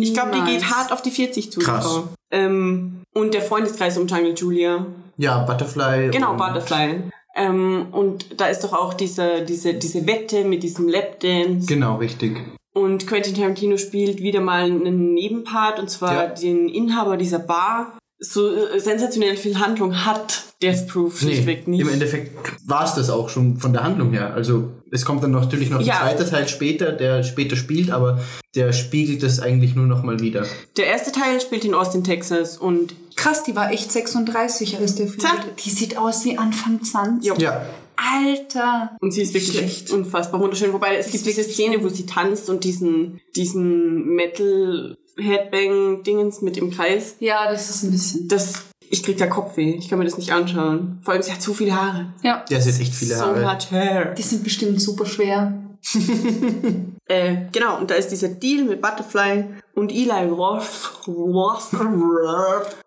Ich 0.00 0.14
glaube, 0.14 0.30
die 0.32 0.52
geht 0.52 0.70
hart 0.70 0.92
auf 0.92 1.02
die 1.02 1.10
40 1.10 1.50
zu. 1.52 1.60
die 1.60 1.66
Krass. 1.66 2.02
Ähm, 2.30 3.02
und 3.14 3.34
der 3.34 3.42
Freundeskreis 3.42 3.98
um 3.98 4.06
Jungle 4.06 4.34
Julia. 4.34 4.86
Ja, 5.16 5.42
Butterfly. 5.44 6.10
Genau, 6.10 6.32
und- 6.32 6.38
Butterfly. 6.38 7.02
Ähm, 7.36 7.88
und 7.92 8.40
da 8.40 8.46
ist 8.46 8.60
doch 8.64 8.72
auch 8.72 8.94
diese, 8.94 9.42
diese, 9.44 9.74
diese 9.74 10.06
Wette 10.06 10.44
mit 10.44 10.62
diesem 10.62 10.88
Lapdance. 10.88 11.66
Genau, 11.66 11.96
richtig. 11.96 12.36
Und 12.72 13.06
Quentin 13.06 13.34
Tarantino 13.34 13.76
spielt 13.76 14.18
wieder 14.20 14.40
mal 14.40 14.64
einen 14.64 15.14
Nebenpart, 15.14 15.78
und 15.80 15.90
zwar 15.90 16.14
Ja. 16.14 16.26
den 16.28 16.68
Inhaber 16.68 17.16
dieser 17.16 17.38
Bar. 17.40 17.98
So 18.22 18.54
äh, 18.54 18.78
sensationell 18.78 19.36
viel 19.36 19.58
Handlung 19.58 20.04
hat 20.04 20.42
Death 20.62 20.88
Proof 20.88 21.22
Nee, 21.22 21.28
schlichtweg 21.32 21.66
nicht. 21.68 21.80
im 21.80 21.88
Endeffekt 21.88 22.36
war 22.66 22.84
es 22.84 22.94
das 22.94 23.08
auch 23.08 23.30
schon 23.30 23.56
von 23.56 23.72
der 23.72 23.82
Handlung 23.82 24.12
her. 24.12 24.34
Also 24.34 24.68
es 24.90 25.06
kommt 25.06 25.22
dann 25.22 25.30
natürlich 25.30 25.70
noch 25.70 25.80
Ja. 25.80 26.02
ein 26.02 26.16
zweiter 26.18 26.28
Teil 26.30 26.46
später, 26.48 26.92
der 26.92 27.22
später 27.22 27.56
spielt, 27.56 27.90
aber 27.90 28.20
der 28.54 28.72
spiegelt 28.74 29.22
es 29.22 29.40
eigentlich 29.40 29.74
nur 29.74 29.86
noch 29.86 30.02
mal 30.02 30.20
wieder. 30.20 30.44
Der 30.76 30.86
erste 30.86 31.12
Teil 31.12 31.40
spielt 31.40 31.64
in 31.64 31.72
Austin, 31.74 32.04
Texas 32.04 32.58
und 32.58 32.94
Krass, 33.16 33.42
die 33.42 33.54
war 33.56 33.70
echt 33.70 33.90
36, 33.92 34.78
als 34.78 34.94
der 34.94 35.06
Film. 35.06 35.22
Die 35.64 35.68
sieht 35.70 35.96
aus 35.98 36.24
wie 36.24 36.38
Anfang 36.38 36.82
20. 36.82 37.26
Jo. 37.28 37.34
Ja, 37.38 37.66
Alter. 37.96 38.96
Und 39.00 39.12
sie 39.12 39.22
ist 39.22 39.34
wirklich 39.34 39.56
Schlecht. 39.58 39.90
unfassbar 39.90 40.40
wunderschön. 40.40 40.72
Wobei 40.72 40.96
es 40.96 41.10
gibt 41.10 41.26
diese 41.26 41.42
Szene, 41.42 41.82
wo 41.82 41.88
sie 41.90 42.06
tanzt 42.06 42.48
und 42.48 42.64
diesen, 42.64 43.20
diesen 43.36 44.06
Metal 44.14 44.96
Headbang 45.18 46.02
Dingens 46.02 46.42
mit 46.42 46.56
im 46.56 46.70
Kreis. 46.70 47.16
Ja, 47.20 47.50
das 47.50 47.70
ist 47.70 47.82
ein 47.82 47.90
bisschen. 47.90 48.28
Das, 48.28 48.64
ich 48.88 49.02
krieg 49.02 49.18
da 49.18 49.26
Kopfweh. 49.26 49.74
Ich 49.74 49.88
kann 49.88 49.98
mir 49.98 50.04
das 50.04 50.18
nicht 50.18 50.32
anschauen. 50.32 51.00
Vor 51.02 51.14
allem, 51.14 51.22
sie 51.22 51.32
hat 51.32 51.42
zu 51.42 51.54
viele 51.54 51.74
Haare. 51.74 52.12
Ja. 52.22 52.44
der 52.48 52.60
hat 52.60 52.66
echt 52.66 52.94
viele 52.94 53.16
so 53.16 53.24
Haare. 53.24 53.40
much 53.42 53.70
hair. 53.70 54.14
Die 54.14 54.22
sind 54.22 54.44
bestimmt 54.44 54.80
super 54.80 55.06
schwer. 55.06 55.54
Äh, 57.10 57.48
genau, 57.50 57.76
und 57.78 57.90
da 57.90 57.96
ist 57.96 58.12
dieser 58.12 58.28
Deal 58.28 58.64
mit 58.64 58.80
Butterfly 58.80 59.46
und 59.74 59.90
Eli 59.90 60.28
Roth, 60.28 61.08
Roth 61.08 61.72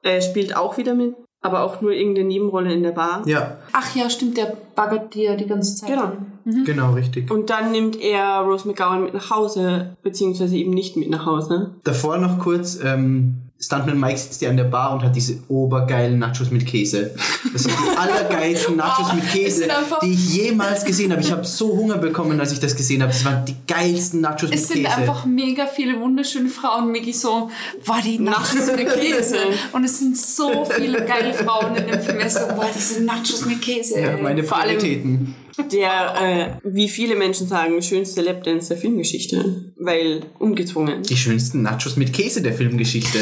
äh, 0.01 0.21
spielt 0.21 0.55
auch 0.55 0.77
wieder 0.77 0.93
mit, 0.95 1.13
aber 1.43 1.61
auch 1.61 1.81
nur 1.81 1.91
irgendeine 1.91 2.27
Nebenrolle 2.27 2.73
in 2.73 2.81
der 2.81 2.91
Bar. 2.91 3.22
Ja, 3.27 3.57
Ach 3.73 3.95
ja, 3.95 4.09
stimmt, 4.09 4.38
der 4.38 4.57
baggert 4.75 5.13
dir 5.13 5.35
die 5.35 5.45
ganze 5.45 5.75
Zeit. 5.75 5.89
Genau. 5.89 6.03
an. 6.03 6.63
genau, 6.65 6.93
richtig. 6.93 7.30
Und 7.30 7.49
dann 7.49 7.72
nimmt 7.72 8.01
er 8.01 8.39
Rose 8.39 8.67
McGowan 8.67 9.03
mit 9.03 9.13
nach 9.13 9.30
Hause, 9.30 9.97
beziehungsweise 10.01 10.55
eben 10.55 10.72
nicht 10.72 10.95
mit 10.95 11.09
nach 11.09 11.25
Hause. 11.25 11.75
Davor 11.83 12.17
noch 12.17 12.39
kurz, 12.39 12.80
ähm, 12.83 13.42
Stuntman 13.64 13.98
Mike 13.98 14.17
sitzt 14.17 14.42
ja 14.42 14.50
an 14.50 14.58
der 14.58 14.66
Bar 14.66 14.93
und 14.93 15.03
hat 15.03 15.16
diese 15.16 15.38
obergeilen 15.48 16.19
Nachos 16.19 16.51
mit 16.51 16.66
Käse. 16.66 17.16
Das 17.53 17.64
sind 17.64 17.74
die 17.74 17.98
allergeilsten 17.98 18.75
Nachos 18.75 19.14
mit 19.14 19.24
es 19.24 19.32
Käse, 19.32 19.59
sind 19.59 19.72
die 20.01 20.11
ich 20.11 20.35
jemals 20.35 20.83
gesehen 20.83 21.11
habe. 21.14 21.22
Ich 21.22 21.32
habe 21.32 21.45
so 21.45 21.69
Hunger 21.77 21.98
bekommen, 21.98 22.38
als 22.42 22.51
ich 22.51 22.59
das 22.59 22.75
gesehen 22.75 23.01
habe. 23.01 23.14
Das 23.14 23.24
waren 23.24 23.45
die 23.45 23.56
geilsten 23.66 24.19
Nachos 24.19 24.50
Es 24.50 24.50
mit 24.50 24.59
sind 24.59 24.83
Käse. 24.83 24.98
einfach 24.98 25.25
mega 25.25 25.66
viele 25.66 25.98
wunderschöne 25.98 26.50
Frauen. 26.50 26.92
Migi 26.92 27.14
so, 27.14 27.50
war 27.85 28.01
die 28.01 28.19
Nachos 28.19 28.67
mit 28.75 28.93
Käse. 28.93 29.38
Und 29.72 29.85
es 29.85 30.00
sind 30.00 30.17
so 30.17 30.66
viele 30.66 31.06
geile 31.06 31.33
Frauen 31.33 31.75
in 31.77 31.88
dem 31.88 32.01
Film. 32.01 32.30
So, 32.30 32.40
boah, 32.53 32.69
diese 32.75 33.01
Nachos 33.03 33.45
mit 33.45 33.61
Käse. 33.61 33.98
ja, 33.98 34.17
meine 34.17 34.43
Vor 34.43 34.58
Prioritäten. 34.59 35.35
Der, 35.72 36.15
äh, 36.22 36.48
wie 36.64 36.88
viele 36.90 37.15
Menschen 37.15 37.48
sagen, 37.48 37.82
schönste 37.82 38.22
Lapdance 38.22 38.69
der 38.69 38.77
Filmgeschichte. 38.77 39.72
Weil 39.77 40.22
ungezwungen. 40.40 41.03
Die 41.03 41.17
schönsten 41.17 41.61
Nachos 41.61 41.95
mit 41.95 42.14
Käse 42.14 42.41
der 42.41 42.53
Filmgeschichte. 42.53 43.19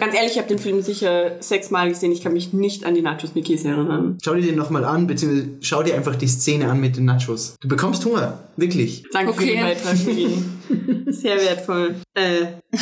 Ganz 0.00 0.14
ehrlich, 0.14 0.32
ich 0.32 0.38
habe 0.38 0.48
den 0.48 0.58
Film 0.58 0.82
sicher 0.82 1.36
sechsmal 1.40 1.88
gesehen. 1.88 2.12
Ich 2.12 2.22
kann 2.22 2.32
mich 2.32 2.52
nicht 2.52 2.84
an 2.84 2.94
die 2.94 3.02
Nachos 3.02 3.34
mit 3.34 3.44
Käse 3.44 3.68
erinnern. 3.68 4.18
Schau 4.22 4.34
dir 4.34 4.42
den 4.42 4.56
nochmal 4.56 4.84
an, 4.84 5.06
beziehungsweise 5.06 5.48
schau 5.60 5.82
dir 5.82 5.94
einfach 5.94 6.16
die 6.16 6.28
Szene 6.28 6.70
an 6.70 6.80
mit 6.80 6.96
den 6.96 7.04
Nachos. 7.04 7.54
Du 7.60 7.68
bekommst 7.68 8.04
Hunger. 8.04 8.38
Wirklich. 8.56 9.04
Danke 9.12 9.32
für 9.32 9.42
Okay. 9.42 9.52
den 9.52 9.60
Beitrag. 9.62 9.96
Sehr 11.06 11.36
wertvoll. 11.36 11.94
Äh, 12.14 12.46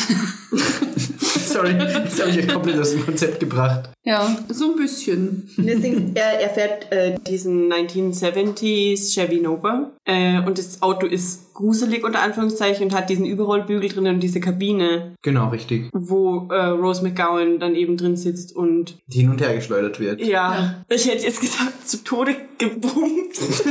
Sorry, 1.45 1.73
jetzt 1.73 2.21
habe 2.21 2.31
ich 2.31 2.39
euch 2.39 2.49
komplett 2.49 2.79
aus 2.81 2.91
dem 2.93 3.05
Konzept 3.05 3.39
gebracht. 3.39 3.91
Ja, 4.05 4.35
so 4.49 4.73
ein 4.73 4.77
bisschen. 4.77 5.49
Deswegen, 5.57 6.11
er, 6.17 6.41
er 6.41 6.51
fährt 6.51 6.91
äh, 6.91 7.15
diesen 7.29 7.73
1970s 7.73 9.15
Chevy 9.15 9.41
Nova 9.41 9.93
äh, 10.05 10.41
und 10.41 10.59
das 10.59 10.83
Auto 10.83 11.07
ist 11.07 11.55
gruselig 11.55 12.03
unter 12.05 12.21
Anführungszeichen 12.23 12.87
und 12.87 12.95
hat 12.95 13.09
diesen 13.09 13.25
Überrollbügel 13.25 13.89
drin 13.89 14.09
und 14.09 14.19
diese 14.21 14.41
Kabine, 14.41 15.15
Genau, 15.23 15.49
richtig. 15.51 15.89
wo 15.93 16.49
äh, 16.51 16.65
Rose 16.67 17.03
McGowan 17.05 17.61
dann 17.61 17.77
eben 17.77 17.97
drin 17.97 18.17
sitzt 18.17 18.55
und 18.57 18.97
Die 19.07 19.21
hin 19.21 19.31
und 19.31 19.41
her 19.41 19.55
geschleudert 19.55 20.01
wird. 20.01 20.21
ja, 20.21 20.83
ich 20.89 21.07
hätte 21.09 21.25
jetzt 21.25 21.41
gesagt, 21.41 21.87
zu 21.89 22.03
Tode 22.03 22.35
gebumst. 22.59 23.65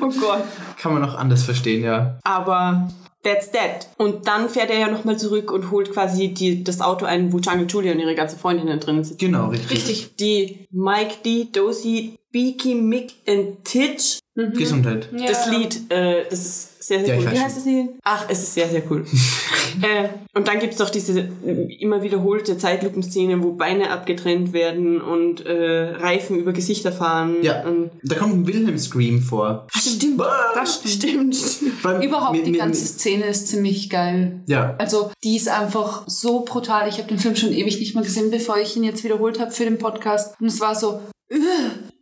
oh 0.00 0.10
Gott. 0.20 0.42
Kann 0.78 0.94
man 0.94 1.04
auch 1.04 1.14
anders 1.14 1.42
verstehen, 1.42 1.82
ja. 1.82 2.18
Aber 2.22 2.88
that's 3.22 3.50
that. 3.50 3.88
Und 3.98 4.28
dann 4.28 4.48
fährt 4.48 4.70
er 4.70 4.78
ja 4.78 4.88
nochmal 4.88 5.18
zurück 5.18 5.50
und 5.50 5.70
holt 5.70 5.92
quasi 5.92 6.28
die, 6.28 6.62
das 6.62 6.80
Auto 6.80 7.04
ein, 7.04 7.32
wo 7.32 7.38
Jungle 7.38 7.66
Julia 7.68 7.92
und 7.92 7.98
ihre 7.98 8.14
ganze 8.14 8.36
Freundinnen 8.36 8.78
drin 8.78 9.02
sitzen. 9.02 9.18
Genau, 9.18 9.48
richtig. 9.48 9.70
Richtig. 9.70 10.16
Die 10.16 10.66
Mike 10.70 11.16
D, 11.24 11.48
Dozy, 11.52 12.18
Beaky, 12.30 12.74
Mick 12.74 13.14
und 13.26 13.64
Titch 13.64 14.20
Gesundheit. 14.56 15.08
Ja. 15.16 15.26
Das 15.28 15.50
Lied, 15.50 15.90
äh, 15.90 16.24
das 16.30 16.38
ist 16.40 16.82
sehr, 16.84 17.00
sehr 17.04 17.16
Ja, 17.16 17.20
cool. 17.20 17.32
Wie 17.32 17.38
heißt 17.40 17.56
das 17.56 17.64
Lied? 17.64 17.88
Ach, 18.04 18.24
es 18.28 18.38
ist 18.42 18.54
sehr, 18.54 18.68
sehr 18.68 18.82
cool. 18.90 19.04
äh, 19.82 20.08
und 20.34 20.46
dann 20.48 20.58
gibt's 20.60 20.76
doch 20.78 20.90
diese 20.90 21.20
äh, 21.20 21.74
immer 21.80 22.02
wiederholte 22.02 22.56
Zeitlupenszene, 22.56 23.42
wo 23.42 23.52
Beine 23.52 23.90
abgetrennt 23.90 24.52
werden 24.52 25.00
und 25.00 25.44
äh, 25.44 25.90
Reifen 25.96 26.38
über 26.38 26.52
Gesichter 26.52 26.92
fahren. 26.92 27.36
Ja. 27.42 27.64
Und 27.66 27.90
Da 28.04 28.14
kommt 28.14 28.34
ein 28.34 28.46
Wilhelm-Scream 28.46 29.20
vor. 29.22 29.66
stimmt, 29.74 30.20
das 30.54 30.82
stimmt. 30.94 31.36
Weil 31.82 32.04
Überhaupt 32.04 32.36
mir- 32.36 32.44
die 32.44 32.52
mir- 32.52 32.58
ganze 32.58 32.86
Szene 32.86 33.24
ist 33.26 33.48
ziemlich 33.48 33.90
geil. 33.90 34.40
Ja. 34.46 34.76
Also 34.78 35.10
die 35.24 35.36
ist 35.36 35.48
einfach 35.48 36.04
so 36.06 36.44
brutal. 36.44 36.88
Ich 36.88 36.98
habe 36.98 37.08
den 37.08 37.18
Film 37.18 37.34
schon 37.36 37.52
ewig 37.52 37.78
nicht 37.80 37.94
mehr 37.94 38.04
gesehen, 38.04 38.30
bevor 38.30 38.56
ich 38.58 38.76
ihn 38.76 38.84
jetzt 38.84 39.02
wiederholt 39.04 39.40
habe 39.40 39.50
für 39.50 39.64
den 39.64 39.78
Podcast. 39.78 40.34
Und 40.40 40.46
es 40.46 40.60
war 40.60 40.74
so, 40.74 41.00
"Ugh, 41.30 41.38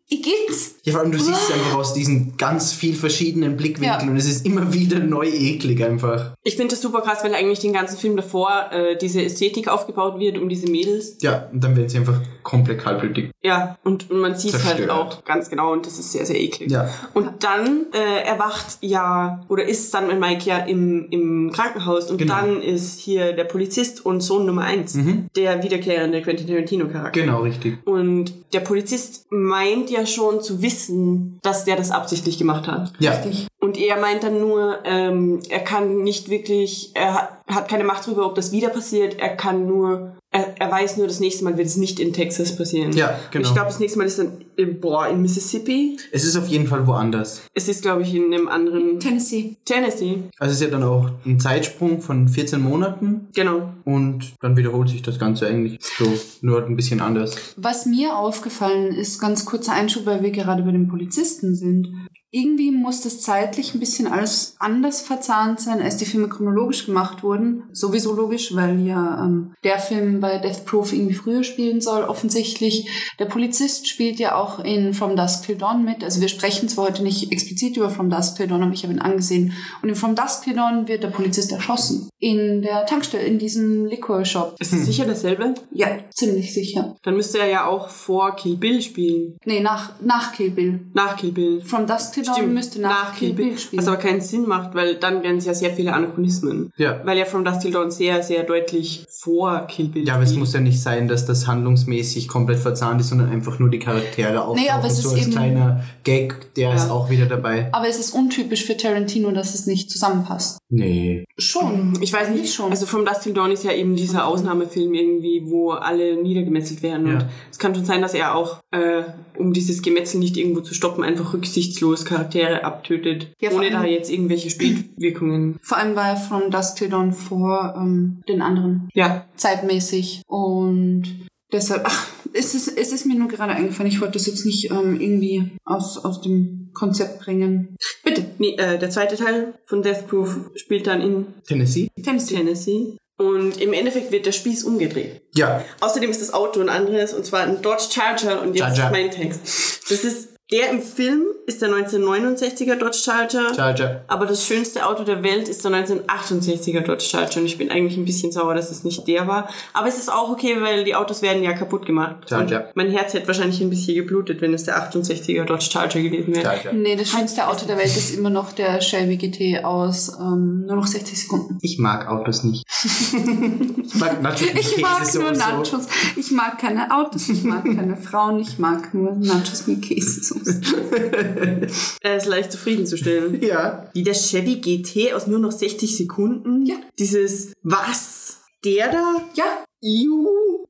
ich 0.09 0.23
geht's. 0.23 0.76
Ja, 0.85 0.93
vor 0.93 1.01
allem 1.02 1.10
du 1.12 1.18
siehst 1.18 1.49
es 1.49 1.52
einfach 1.55 1.76
aus 1.76 1.94
diesen 1.94 2.36
ganz 2.36 2.73
viel 2.73 2.94
verschiedenen 2.94 3.57
Blickwinkeln 3.57 4.01
Ja. 4.07 4.09
und 4.10 4.17
es 4.17 4.26
ist 4.26 4.47
immer 4.47 4.73
wieder 4.73 5.01
neu 5.01 5.26
eklig 5.26 5.83
einfach. 5.85 6.33
Ich 6.44 6.55
finde 6.57 6.75
das 6.75 6.81
super 6.83 7.01
krass, 7.01 7.25
weil 7.25 7.35
eigentlich 7.35 7.59
den 7.59 7.73
ganzen 7.73 7.97
Film 7.99 8.17
davor 8.17 8.70
äh, 8.70 8.97
diese 8.97 9.23
Ästhetik 9.23 9.67
aufgebaut 9.68 10.20
wird 10.20 10.39
um 10.39 10.49
diese 10.49 10.70
Mädels. 10.70 11.17
Ja, 11.23 11.49
und 11.52 11.62
dann 11.65 11.75
wird 11.76 11.91
sie 11.91 11.99
einfach 11.99 12.20
komplett 12.44 12.78
kaltblütig. 12.81 13.31
Ja, 13.43 13.76
und, 13.83 14.09
und 14.10 14.20
man 14.20 14.36
sieht 14.36 14.55
es 14.55 14.65
halt 14.65 14.89
auch 14.91 15.25
ganz 15.25 15.51
genau 15.51 15.73
und 15.73 15.86
das 15.86 15.99
ist 15.99 16.12
sehr, 16.12 16.25
sehr 16.25 16.41
eklig. 16.41 16.70
Ja. 16.70 16.89
Und 17.15 17.43
dann 17.43 17.86
äh, 17.93 18.23
erwacht 18.25 18.78
ja, 18.83 19.44
oder 19.49 19.65
ist 19.65 19.93
dann 19.93 20.07
mit 20.07 20.20
Mike 20.20 20.44
ja 20.49 20.59
im, 20.59 21.09
im 21.10 21.51
Krankenhaus 21.52 22.10
und 22.10 22.18
Genau. 22.18 22.35
dann 22.36 22.62
ist 22.62 23.01
hier 23.01 23.33
der 23.33 23.44
Polizist 23.44 24.07
und 24.07 24.20
Sohn 24.20 24.47
Nummer 24.47 24.62
eins, 24.62 24.97
der 25.36 25.62
wiederkehrende 25.65 26.23
Quentin 26.23 26.47
Tarantino-Charakter. 26.47 27.20
Genau, 27.20 27.41
richtig. 27.43 27.78
Und 27.85 28.33
der 28.52 28.60
Polizist 28.60 29.26
meint 29.31 29.91
ja 29.91 29.95
schon 30.05 30.42
zu 30.42 30.60
wissen, 30.60 31.39
dass 31.42 31.65
der 31.65 31.76
das 31.76 31.91
absichtlich 31.91 32.36
gemacht 32.36 32.66
hat. 32.66 32.92
Ja. 32.99 33.12
Richtig. 33.12 33.47
Und 33.60 33.78
er 33.78 33.97
meint 33.99 34.23
dann 34.23 34.39
nur, 34.41 34.81
ähm, 34.84 35.41
er 35.49 35.60
kann 35.60 36.02
nicht 36.02 36.28
wirklich, 36.28 36.91
er 36.94 37.15
hat, 37.15 37.39
hat 37.49 37.68
keine 37.68 37.84
Macht 37.84 38.07
darüber, 38.07 38.26
ob 38.26 38.34
das 38.34 38.52
wieder 38.52 38.68
passiert. 38.68 39.18
Er 39.18 39.36
kann 39.36 39.66
nur, 39.66 40.16
er, 40.36 40.55
er 40.58 40.70
weiß 40.70 40.98
nur, 40.98 41.06
das 41.06 41.20
nächste 41.20 41.44
Mal 41.44 41.56
wird 41.56 41.66
es 41.66 41.76
nicht 41.76 41.98
in 41.98 42.12
Texas 42.12 42.56
passieren. 42.56 42.92
Ja, 42.92 43.08
Und 43.10 43.16
genau. 43.32 43.48
ich 43.48 43.55
glaube, 43.55 43.68
das 43.68 43.78
nächste 43.81 43.98
Mal 43.98 44.06
ist 44.06 44.18
dann, 44.18 44.32
in, 44.56 44.81
boah, 44.81 45.08
in 45.08 45.23
Mississippi. 45.23 45.97
Es 46.12 46.24
ist 46.24 46.36
auf 46.36 46.47
jeden 46.48 46.66
Fall 46.66 46.86
woanders. 46.86 47.42
Es 47.55 47.68
ist, 47.68 47.82
glaube 47.82 48.02
ich, 48.02 48.15
in 48.15 48.32
einem 48.32 48.48
anderen 48.48 49.00
Tennessee. 49.00 49.56
Tennessee. 49.65 50.23
Also 50.39 50.52
es 50.52 50.60
ist 50.60 50.65
ja 50.66 50.70
dann 50.70 50.82
auch 50.82 51.10
ein 51.24 51.40
Zeitsprung 51.40 52.00
von 52.00 52.28
14 52.28 52.60
Monaten 52.60 53.28
Genau. 53.34 53.73
und 53.84 54.34
dann 54.40 54.56
wiederholt 54.56 54.89
sich 54.89 55.02
das 55.02 55.18
Ganze 55.18 55.47
eigentlich 55.47 55.78
so, 55.98 56.05
nur 56.42 56.60
halt 56.60 56.68
ein 56.68 56.76
bisschen 56.76 57.00
anders. 57.00 57.36
Was 57.56 57.86
mir 57.86 58.16
aufgefallen 58.16 58.94
ist, 58.94 59.20
ganz 59.20 59.44
kurzer 59.44 59.73
Einschub, 59.73 60.06
weil 60.06 60.23
wir 60.23 60.31
gerade 60.31 60.62
bei 60.62 60.73
den 60.73 60.89
Polizisten 60.89 61.55
sind. 61.55 61.89
Irgendwie 62.36 62.70
muss 62.70 63.00
das 63.00 63.23
zeitlich 63.23 63.73
ein 63.73 63.81
bisschen 63.81 64.06
alles 64.06 64.56
anders 64.58 65.00
verzahnt 65.00 65.58
sein, 65.58 65.81
als 65.81 65.97
die 65.97 66.05
Filme 66.05 66.28
chronologisch 66.28 66.84
gemacht 66.84 67.23
wurden. 67.23 67.62
Sowieso 67.73 68.12
logisch, 68.12 68.55
weil 68.55 68.86
ja 68.86 69.24
ähm, 69.24 69.55
der 69.65 69.78
Film 69.78 70.20
bei 70.20 70.36
Death 70.36 70.66
Proof 70.66 70.92
irgendwie 70.92 71.15
früher 71.15 71.44
spielen 71.44 71.81
soll, 71.81 72.05
offensichtlich. 72.05 72.90
Der 73.18 73.24
Polizist 73.24 73.89
spielt 73.89 74.18
ja 74.18 74.34
auch 74.34 74.62
in 74.62 74.92
From 74.92 75.16
Dusk 75.16 75.47
Till 75.47 75.56
Dawn 75.56 75.82
mit. 75.82 76.05
Also 76.05 76.20
wir 76.20 76.28
sprechen 76.28 76.68
zwar 76.68 76.89
heute 76.89 77.02
nicht 77.02 77.32
explizit 77.32 77.78
über 77.78 77.89
From 77.89 78.10
Dusk 78.10 78.36
Till 78.36 78.48
Dawn, 78.48 78.62
aber 78.62 78.74
ich 78.74 78.82
habe 78.82 78.92
ihn 78.92 79.00
angesehen. 79.00 79.55
Und 79.81 79.89
in 79.89 79.94
From 79.94 80.15
Dusk 80.15 80.44
Till 80.44 80.56
Dawn 80.56 80.89
wird 80.89 81.05
der 81.05 81.08
Polizist 81.08 81.52
erschossen. 81.52 82.10
In 82.18 82.60
der 82.60 82.84
Tankstelle, 82.84 83.24
in 83.24 83.39
diesem 83.39 83.86
Liquor 83.86 84.26
Shop. 84.26 84.56
Ist 84.58 84.74
das 84.74 84.84
sicher 84.84 85.06
dasselbe? 85.06 85.55
Ja, 85.73 85.89
ziemlich 86.10 86.52
sicher. 86.52 86.97
Dann 87.02 87.16
müsste 87.16 87.39
er 87.39 87.48
ja 87.48 87.66
auch 87.66 87.89
vor 87.89 88.36
Kill 88.36 88.56
Bill 88.56 88.82
spielen. 88.82 89.39
Nee, 89.47 89.60
nach, 89.60 89.92
nach 90.02 90.32
Kill 90.32 90.50
Bill. 90.50 90.81
Nach 90.92 91.16
Kill 91.16 91.32
Bill. 91.32 91.62
From 91.62 91.86
Dusk 91.86 92.12
Till 92.12 92.25
Dawn 92.26 92.55
müsste 92.55 92.80
nach, 92.80 93.16
Kill 93.16 93.32
Bill 93.32 93.56
spielen. 93.58 93.80
Was 93.80 93.88
aber 93.88 93.96
keinen 93.98 94.20
Sinn 94.20 94.46
macht, 94.46 94.74
weil 94.74 94.96
dann 94.96 95.22
wären 95.22 95.36
es 95.38 95.44
ja 95.46 95.55
sehr 95.55 95.70
viele 95.70 95.92
Anachronismen. 95.92 96.70
Ja. 96.76 97.00
Weil 97.05 97.18
ja 97.18 97.24
From 97.24 97.44
Dusk 97.44 97.60
Till 97.60 97.70
Dawn 97.72 97.90
sehr, 97.90 98.22
sehr 98.22 98.42
deutlich 98.44 99.05
vor 99.08 99.66
Kill 99.68 99.88
Bill 99.88 100.06
Ja, 100.06 100.14
aber 100.14 100.24
es 100.24 100.34
muss 100.34 100.52
ja 100.52 100.60
nicht 100.60 100.80
sein, 100.80 101.08
dass 101.08 101.26
das 101.26 101.46
handlungsmäßig 101.46 102.28
komplett 102.28 102.58
verzahnt 102.58 103.00
ist, 103.00 103.08
sondern 103.08 103.30
einfach 103.30 103.58
nur 103.58 103.70
die 103.70 103.78
Charaktere 103.78 104.42
auftauchen. 104.44 104.70
aber 104.70 104.86
es 104.86 104.98
so 105.02 105.08
ist 105.10 105.14
als 105.14 105.22
eben- 105.22 105.32
kleiner 105.32 105.84
Gag, 106.05 106.55
der 106.55 106.74
ist 106.74 106.86
Ja. 106.86 106.90
auch 106.92 107.10
wieder 107.10 107.26
dabei. 107.26 107.68
aber 107.72 107.88
es 107.88 107.98
ist 107.98 108.12
untypisch 108.14 108.64
für 108.64 108.76
Tarantino, 108.76 109.30
dass 109.32 109.55
es 109.55 109.66
nicht 109.66 109.90
zusammenpasst. 109.90 110.58
Nee. 110.68 111.24
Schon. 111.38 111.98
Ich 112.00 112.12
weiß 112.12 112.30
nicht, 112.30 112.52
schon. 112.55 112.70
also 112.70 112.86
From 112.86 113.05
Dust 113.05 113.22
Till 113.22 113.32
Dawn 113.34 113.50
ist 113.50 113.64
ja 113.64 113.72
eben 113.72 113.96
dieser 113.96 114.26
Ausnahmefilm 114.26 114.94
irgendwie, 114.94 115.42
wo 115.46 115.72
alle 115.72 116.20
niedergemetzelt 116.22 116.82
werden. 116.82 117.06
Ja. 117.06 117.12
Und 117.14 117.26
es 117.50 117.58
kann 117.58 117.74
schon 117.74 117.84
sein, 117.84 118.00
dass 118.02 118.14
er 118.14 118.34
auch, 118.34 118.60
äh, 118.72 119.02
um 119.38 119.52
dieses 119.52 119.82
Gemetzel 119.82 120.18
nicht 120.18 120.36
irgendwo 120.36 120.60
zu 120.60 120.74
stoppen, 120.74 121.05
einfach 121.05 121.34
rücksichtslos 121.34 122.05
Charaktere 122.07 122.65
abtötet, 122.65 123.28
Ja, 123.41 123.51
ohne 123.52 123.70
da 123.70 123.85
jetzt 123.85 124.10
irgendwelche 124.10 124.51
Spätwirkungen. 124.51 125.59
Vor 125.62 125.76
allem 125.78 125.94
war 125.97 126.10
er 126.10 126.17
From 126.17 126.51
Dusk 126.51 126.76
Till 126.76 126.89
Dawn 126.89 127.12
vor 127.12 127.75
ähm, 127.76 128.23
den 128.28 128.41
anderen. 128.41 128.89
Ja, 128.94 129.26
Zeitmäßig. 129.36 130.23
Und 130.26 131.26
deshalb, 131.52 131.83
ach, 131.85 132.07
es 132.33 132.55
ist, 132.55 132.78
es 132.78 132.93
ist 132.93 133.07
mir 133.07 133.17
nur 133.18 133.28
gerade 133.28 133.52
eingefallen. 133.52 133.91
Ich 133.91 134.01
wollte 134.01 134.15
das 134.15 134.26
jetzt 134.26 134.47
nicht 134.47 134.70
ähm, 134.70 135.01
irgendwie 135.01 135.52
aus, 135.65 135.99
aus 136.05 136.20
dem 136.20 136.70
Konzept 136.75 137.20
bringen. 137.20 137.76
Bitte. 138.05 138.25
nee, 138.39 138.55
äh, 138.57 138.78
der 138.78 138.91
zweite 138.91 139.17
Teil 139.17 139.55
von 139.67 139.83
Death 139.83 140.07
Proof 140.09 140.51
spielt 140.55 140.86
dann 140.86 141.01
in 141.01 141.26
Tennessee? 141.47 141.89
Tennessee. 142.02 142.35
Tennessee. 142.36 142.97
Und 143.18 143.60
im 143.62 143.73
Endeffekt 143.73 144.12
wird 144.12 144.26
der 144.26 144.33
Spieß 144.33 144.65
umgedreht. 144.65 145.23
Ja. 145.35 145.65
Außerdem 145.81 146.10
ist 146.10 146.20
das 146.20 146.35
Auto 146.35 146.60
ein 146.60 146.68
anderes, 146.68 147.15
und 147.15 147.25
zwar 147.25 147.41
ein 147.44 147.62
Dodge 147.62 147.85
Charger. 147.91 148.43
Und 148.43 148.55
jetzt 148.55 148.76
Charger. 148.76 148.85
ist 148.85 148.93
mein 148.93 149.10
Text. 149.10 149.91
Das 149.91 150.05
ist, 150.05 150.35
der 150.52 150.70
im 150.70 150.81
Film 150.81 151.25
ist 151.47 151.60
der 151.60 151.70
1969er 151.70 152.76
Dodge 152.76 152.99
Charger. 152.99 153.52
Charger. 153.55 154.05
Aber 154.07 154.26
das 154.26 154.47
schönste 154.47 154.86
Auto 154.86 155.02
der 155.02 155.25
Welt 155.25 155.49
ist 155.49 155.65
der 155.65 155.73
1968er 155.73 156.83
Dodge 156.83 157.05
Charger. 157.05 157.41
Und 157.41 157.47
ich 157.47 157.58
bin 157.58 157.70
eigentlich 157.70 157.97
ein 157.97 158.05
bisschen 158.05 158.31
sauer, 158.31 158.55
dass 158.55 158.70
es 158.70 158.84
nicht 158.84 159.08
der 159.08 159.26
war. 159.26 159.49
Aber 159.73 159.89
es 159.89 159.99
ist 159.99 160.08
auch 160.10 160.31
okay, 160.31 160.60
weil 160.60 160.84
die 160.84 160.94
Autos 160.94 161.23
werden 161.23 161.42
ja 161.42 161.52
kaputt 161.52 161.84
gemacht. 161.84 162.28
Charger. 162.28 162.66
Und 162.66 162.76
mein 162.76 162.91
Herz 162.91 163.15
hätte 163.15 163.26
wahrscheinlich 163.26 163.60
ein 163.60 163.70
bisschen 163.70 163.97
geblutet, 163.97 164.41
wenn 164.41 164.55
es 164.55 164.65
der 164.65 164.76
68er 164.78 165.44
Dodge 165.44 165.68
Charger 165.70 166.00
gewesen 166.00 166.33
wäre. 166.34 166.44
Charger. 166.44 166.73
Nee, 166.73 166.94
das 166.94 167.08
schönste 167.08 167.49
Auto 167.49 167.66
der 167.66 167.76
Welt 167.76 167.97
ist 167.97 168.15
immer 168.15 168.31
noch 168.31 168.52
der 168.52 168.81
Shelby 168.81 169.16
GT 169.16 169.65
aus 169.65 170.16
ähm, 170.20 170.65
nur 170.66 170.76
noch 170.76 170.86
60 170.86 171.23
Sekunden. 171.23 171.58
Ich 171.60 171.78
mag 171.78 172.08
Autos 172.08 172.44
nicht. 172.44 172.65
ich 172.84 173.94
mag 173.94 174.23
Nachos 174.23 174.42
mit 174.42 174.60
Ich 174.60 174.81
mag 174.81 174.99
Käse 175.00 175.20
nur. 175.20 175.33
Nachos. 175.33 175.86
Ich 176.16 176.31
mag 176.31 176.58
keine 176.58 176.94
Autos. 176.94 177.28
Ich 177.28 177.42
mag 177.42 177.65
keine 177.65 177.97
Frauen. 177.97 178.39
Ich 178.41 178.58
mag 178.58 178.94
nur 178.94 179.12
Nachos 179.16 179.66
mit 179.66 179.83
Käsesauce. 179.83 180.35
Er 182.00 182.16
ist 182.16 182.26
leicht 182.26 182.52
zufriedenzustellen. 182.52 183.40
Ja. 183.47 183.90
Wie 183.92 184.02
der 184.02 184.15
Chevy 184.15 184.56
GT 184.56 185.12
aus 185.15 185.26
nur 185.26 185.39
noch 185.39 185.52
60 185.52 185.97
Sekunden. 185.97 186.66
Ja. 186.66 186.76
Dieses, 186.98 187.52
was? 187.62 188.40
Der 188.65 188.90
da? 188.90 189.23
Ja. 189.34 189.65
You. 189.81 190.65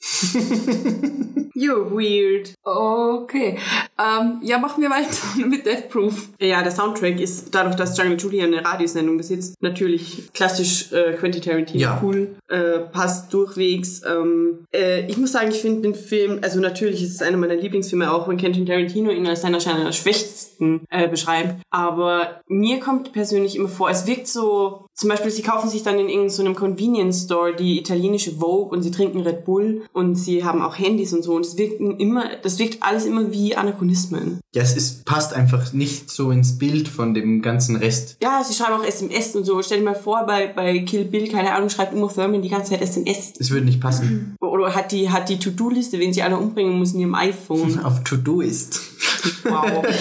You're 1.54 1.90
weird. 1.90 2.54
Okay. 2.68 3.58
Ähm, 3.96 4.40
ja, 4.42 4.58
machen 4.58 4.82
wir 4.82 4.90
weiter 4.90 5.06
mit 5.46 5.64
Death 5.64 5.88
Proof. 5.88 6.30
Ja, 6.40 6.62
der 6.62 6.72
Soundtrack 6.72 7.20
ist 7.20 7.54
dadurch, 7.54 7.76
dass 7.76 7.96
Jungle 7.96 8.18
Julia 8.18 8.44
eine 8.44 8.64
Radiosendung 8.64 9.16
besitzt, 9.16 9.54
natürlich 9.60 10.32
klassisch 10.32 10.90
äh, 10.92 11.12
Quentin 11.12 11.42
Tarantino 11.42 11.80
Ja. 11.80 12.00
cool, 12.02 12.34
äh, 12.48 12.80
passt 12.80 13.32
durchwegs. 13.32 14.02
Ähm, 14.04 14.66
äh, 14.74 15.06
ich 15.06 15.16
muss 15.16 15.30
sagen, 15.30 15.48
ich 15.50 15.60
finde 15.60 15.82
den 15.82 15.94
Film, 15.94 16.40
also 16.42 16.58
natürlich 16.58 17.04
ist 17.04 17.14
es 17.14 17.22
einer 17.22 17.36
meiner 17.36 17.54
Lieblingsfilme, 17.54 18.12
auch 18.12 18.26
wenn 18.26 18.36
Quentin 18.36 18.66
Tarantino 18.66 19.12
ihn 19.12 19.28
als 19.28 19.42
seiner 19.42 19.60
seiner 19.60 19.92
schwächsten 19.92 20.84
äh, 20.90 21.06
beschreibt. 21.06 21.62
Aber 21.70 22.40
mir 22.48 22.80
kommt 22.80 23.12
persönlich 23.12 23.54
immer 23.54 23.68
vor, 23.68 23.90
es 23.90 24.08
wirkt 24.08 24.26
so, 24.26 24.86
zum 24.92 25.08
Beispiel, 25.08 25.30
sie 25.30 25.42
kaufen 25.42 25.70
sich 25.70 25.84
dann 25.84 26.00
in 26.00 26.08
irgendeinem 26.08 26.54
so 26.54 26.60
Convenience 26.60 27.24
Store 27.24 27.54
die 27.54 27.78
italienische 27.78 28.32
Vogue 28.32 28.70
und 28.76 28.82
sie 28.82 28.90
trinken 28.90 29.20
Red 29.20 29.44
Bull 29.44 29.82
und 29.92 30.16
sie 30.16 30.44
haben 30.44 30.62
auch 30.62 30.76
Handys 30.78 31.12
und 31.12 31.22
so 31.22 31.34
und 31.34 31.46
es 31.46 31.56
wirkt 31.56 31.80
immer, 31.80 32.24
das 32.42 32.55
wirkt 32.58 32.82
alles 32.82 33.04
immer 33.04 33.32
wie 33.32 33.56
Anachronismen. 33.56 34.40
Ja, 34.54 34.62
es 34.62 34.76
ist, 34.76 35.04
passt 35.04 35.34
einfach 35.34 35.72
nicht 35.72 36.10
so 36.10 36.30
ins 36.30 36.58
Bild 36.58 36.88
von 36.88 37.14
dem 37.14 37.42
ganzen 37.42 37.76
Rest. 37.76 38.16
Ja, 38.22 38.42
sie 38.44 38.54
schreiben 38.54 38.80
auch 38.80 38.84
SMS 38.84 39.34
und 39.36 39.44
so. 39.44 39.60
Stell 39.62 39.78
dir 39.78 39.84
mal 39.84 39.94
vor, 39.94 40.24
bei, 40.26 40.46
bei 40.48 40.78
Kill 40.80 41.04
Bill, 41.04 41.28
keine 41.28 41.54
Ahnung, 41.54 41.68
schreibt 41.68 41.94
Uma 41.94 42.08
Thurman 42.08 42.42
die 42.42 42.48
ganze 42.48 42.70
Zeit 42.70 42.82
SMS. 42.82 43.34
Es 43.38 43.50
würde 43.50 43.66
nicht 43.66 43.80
passen. 43.80 44.36
Oder 44.40 44.74
hat 44.74 44.92
die, 44.92 45.10
hat 45.10 45.28
die 45.28 45.38
To-Do-Liste, 45.38 45.98
wen 45.98 46.12
sie 46.12 46.22
alle 46.22 46.38
umbringen 46.38 46.78
muss, 46.78 46.92
in 46.92 47.00
ihrem 47.00 47.14
iPhone. 47.14 47.80
Auf 47.84 48.02
To-Do 48.04 48.40
ist. 48.40 48.80
Wow. 49.44 49.84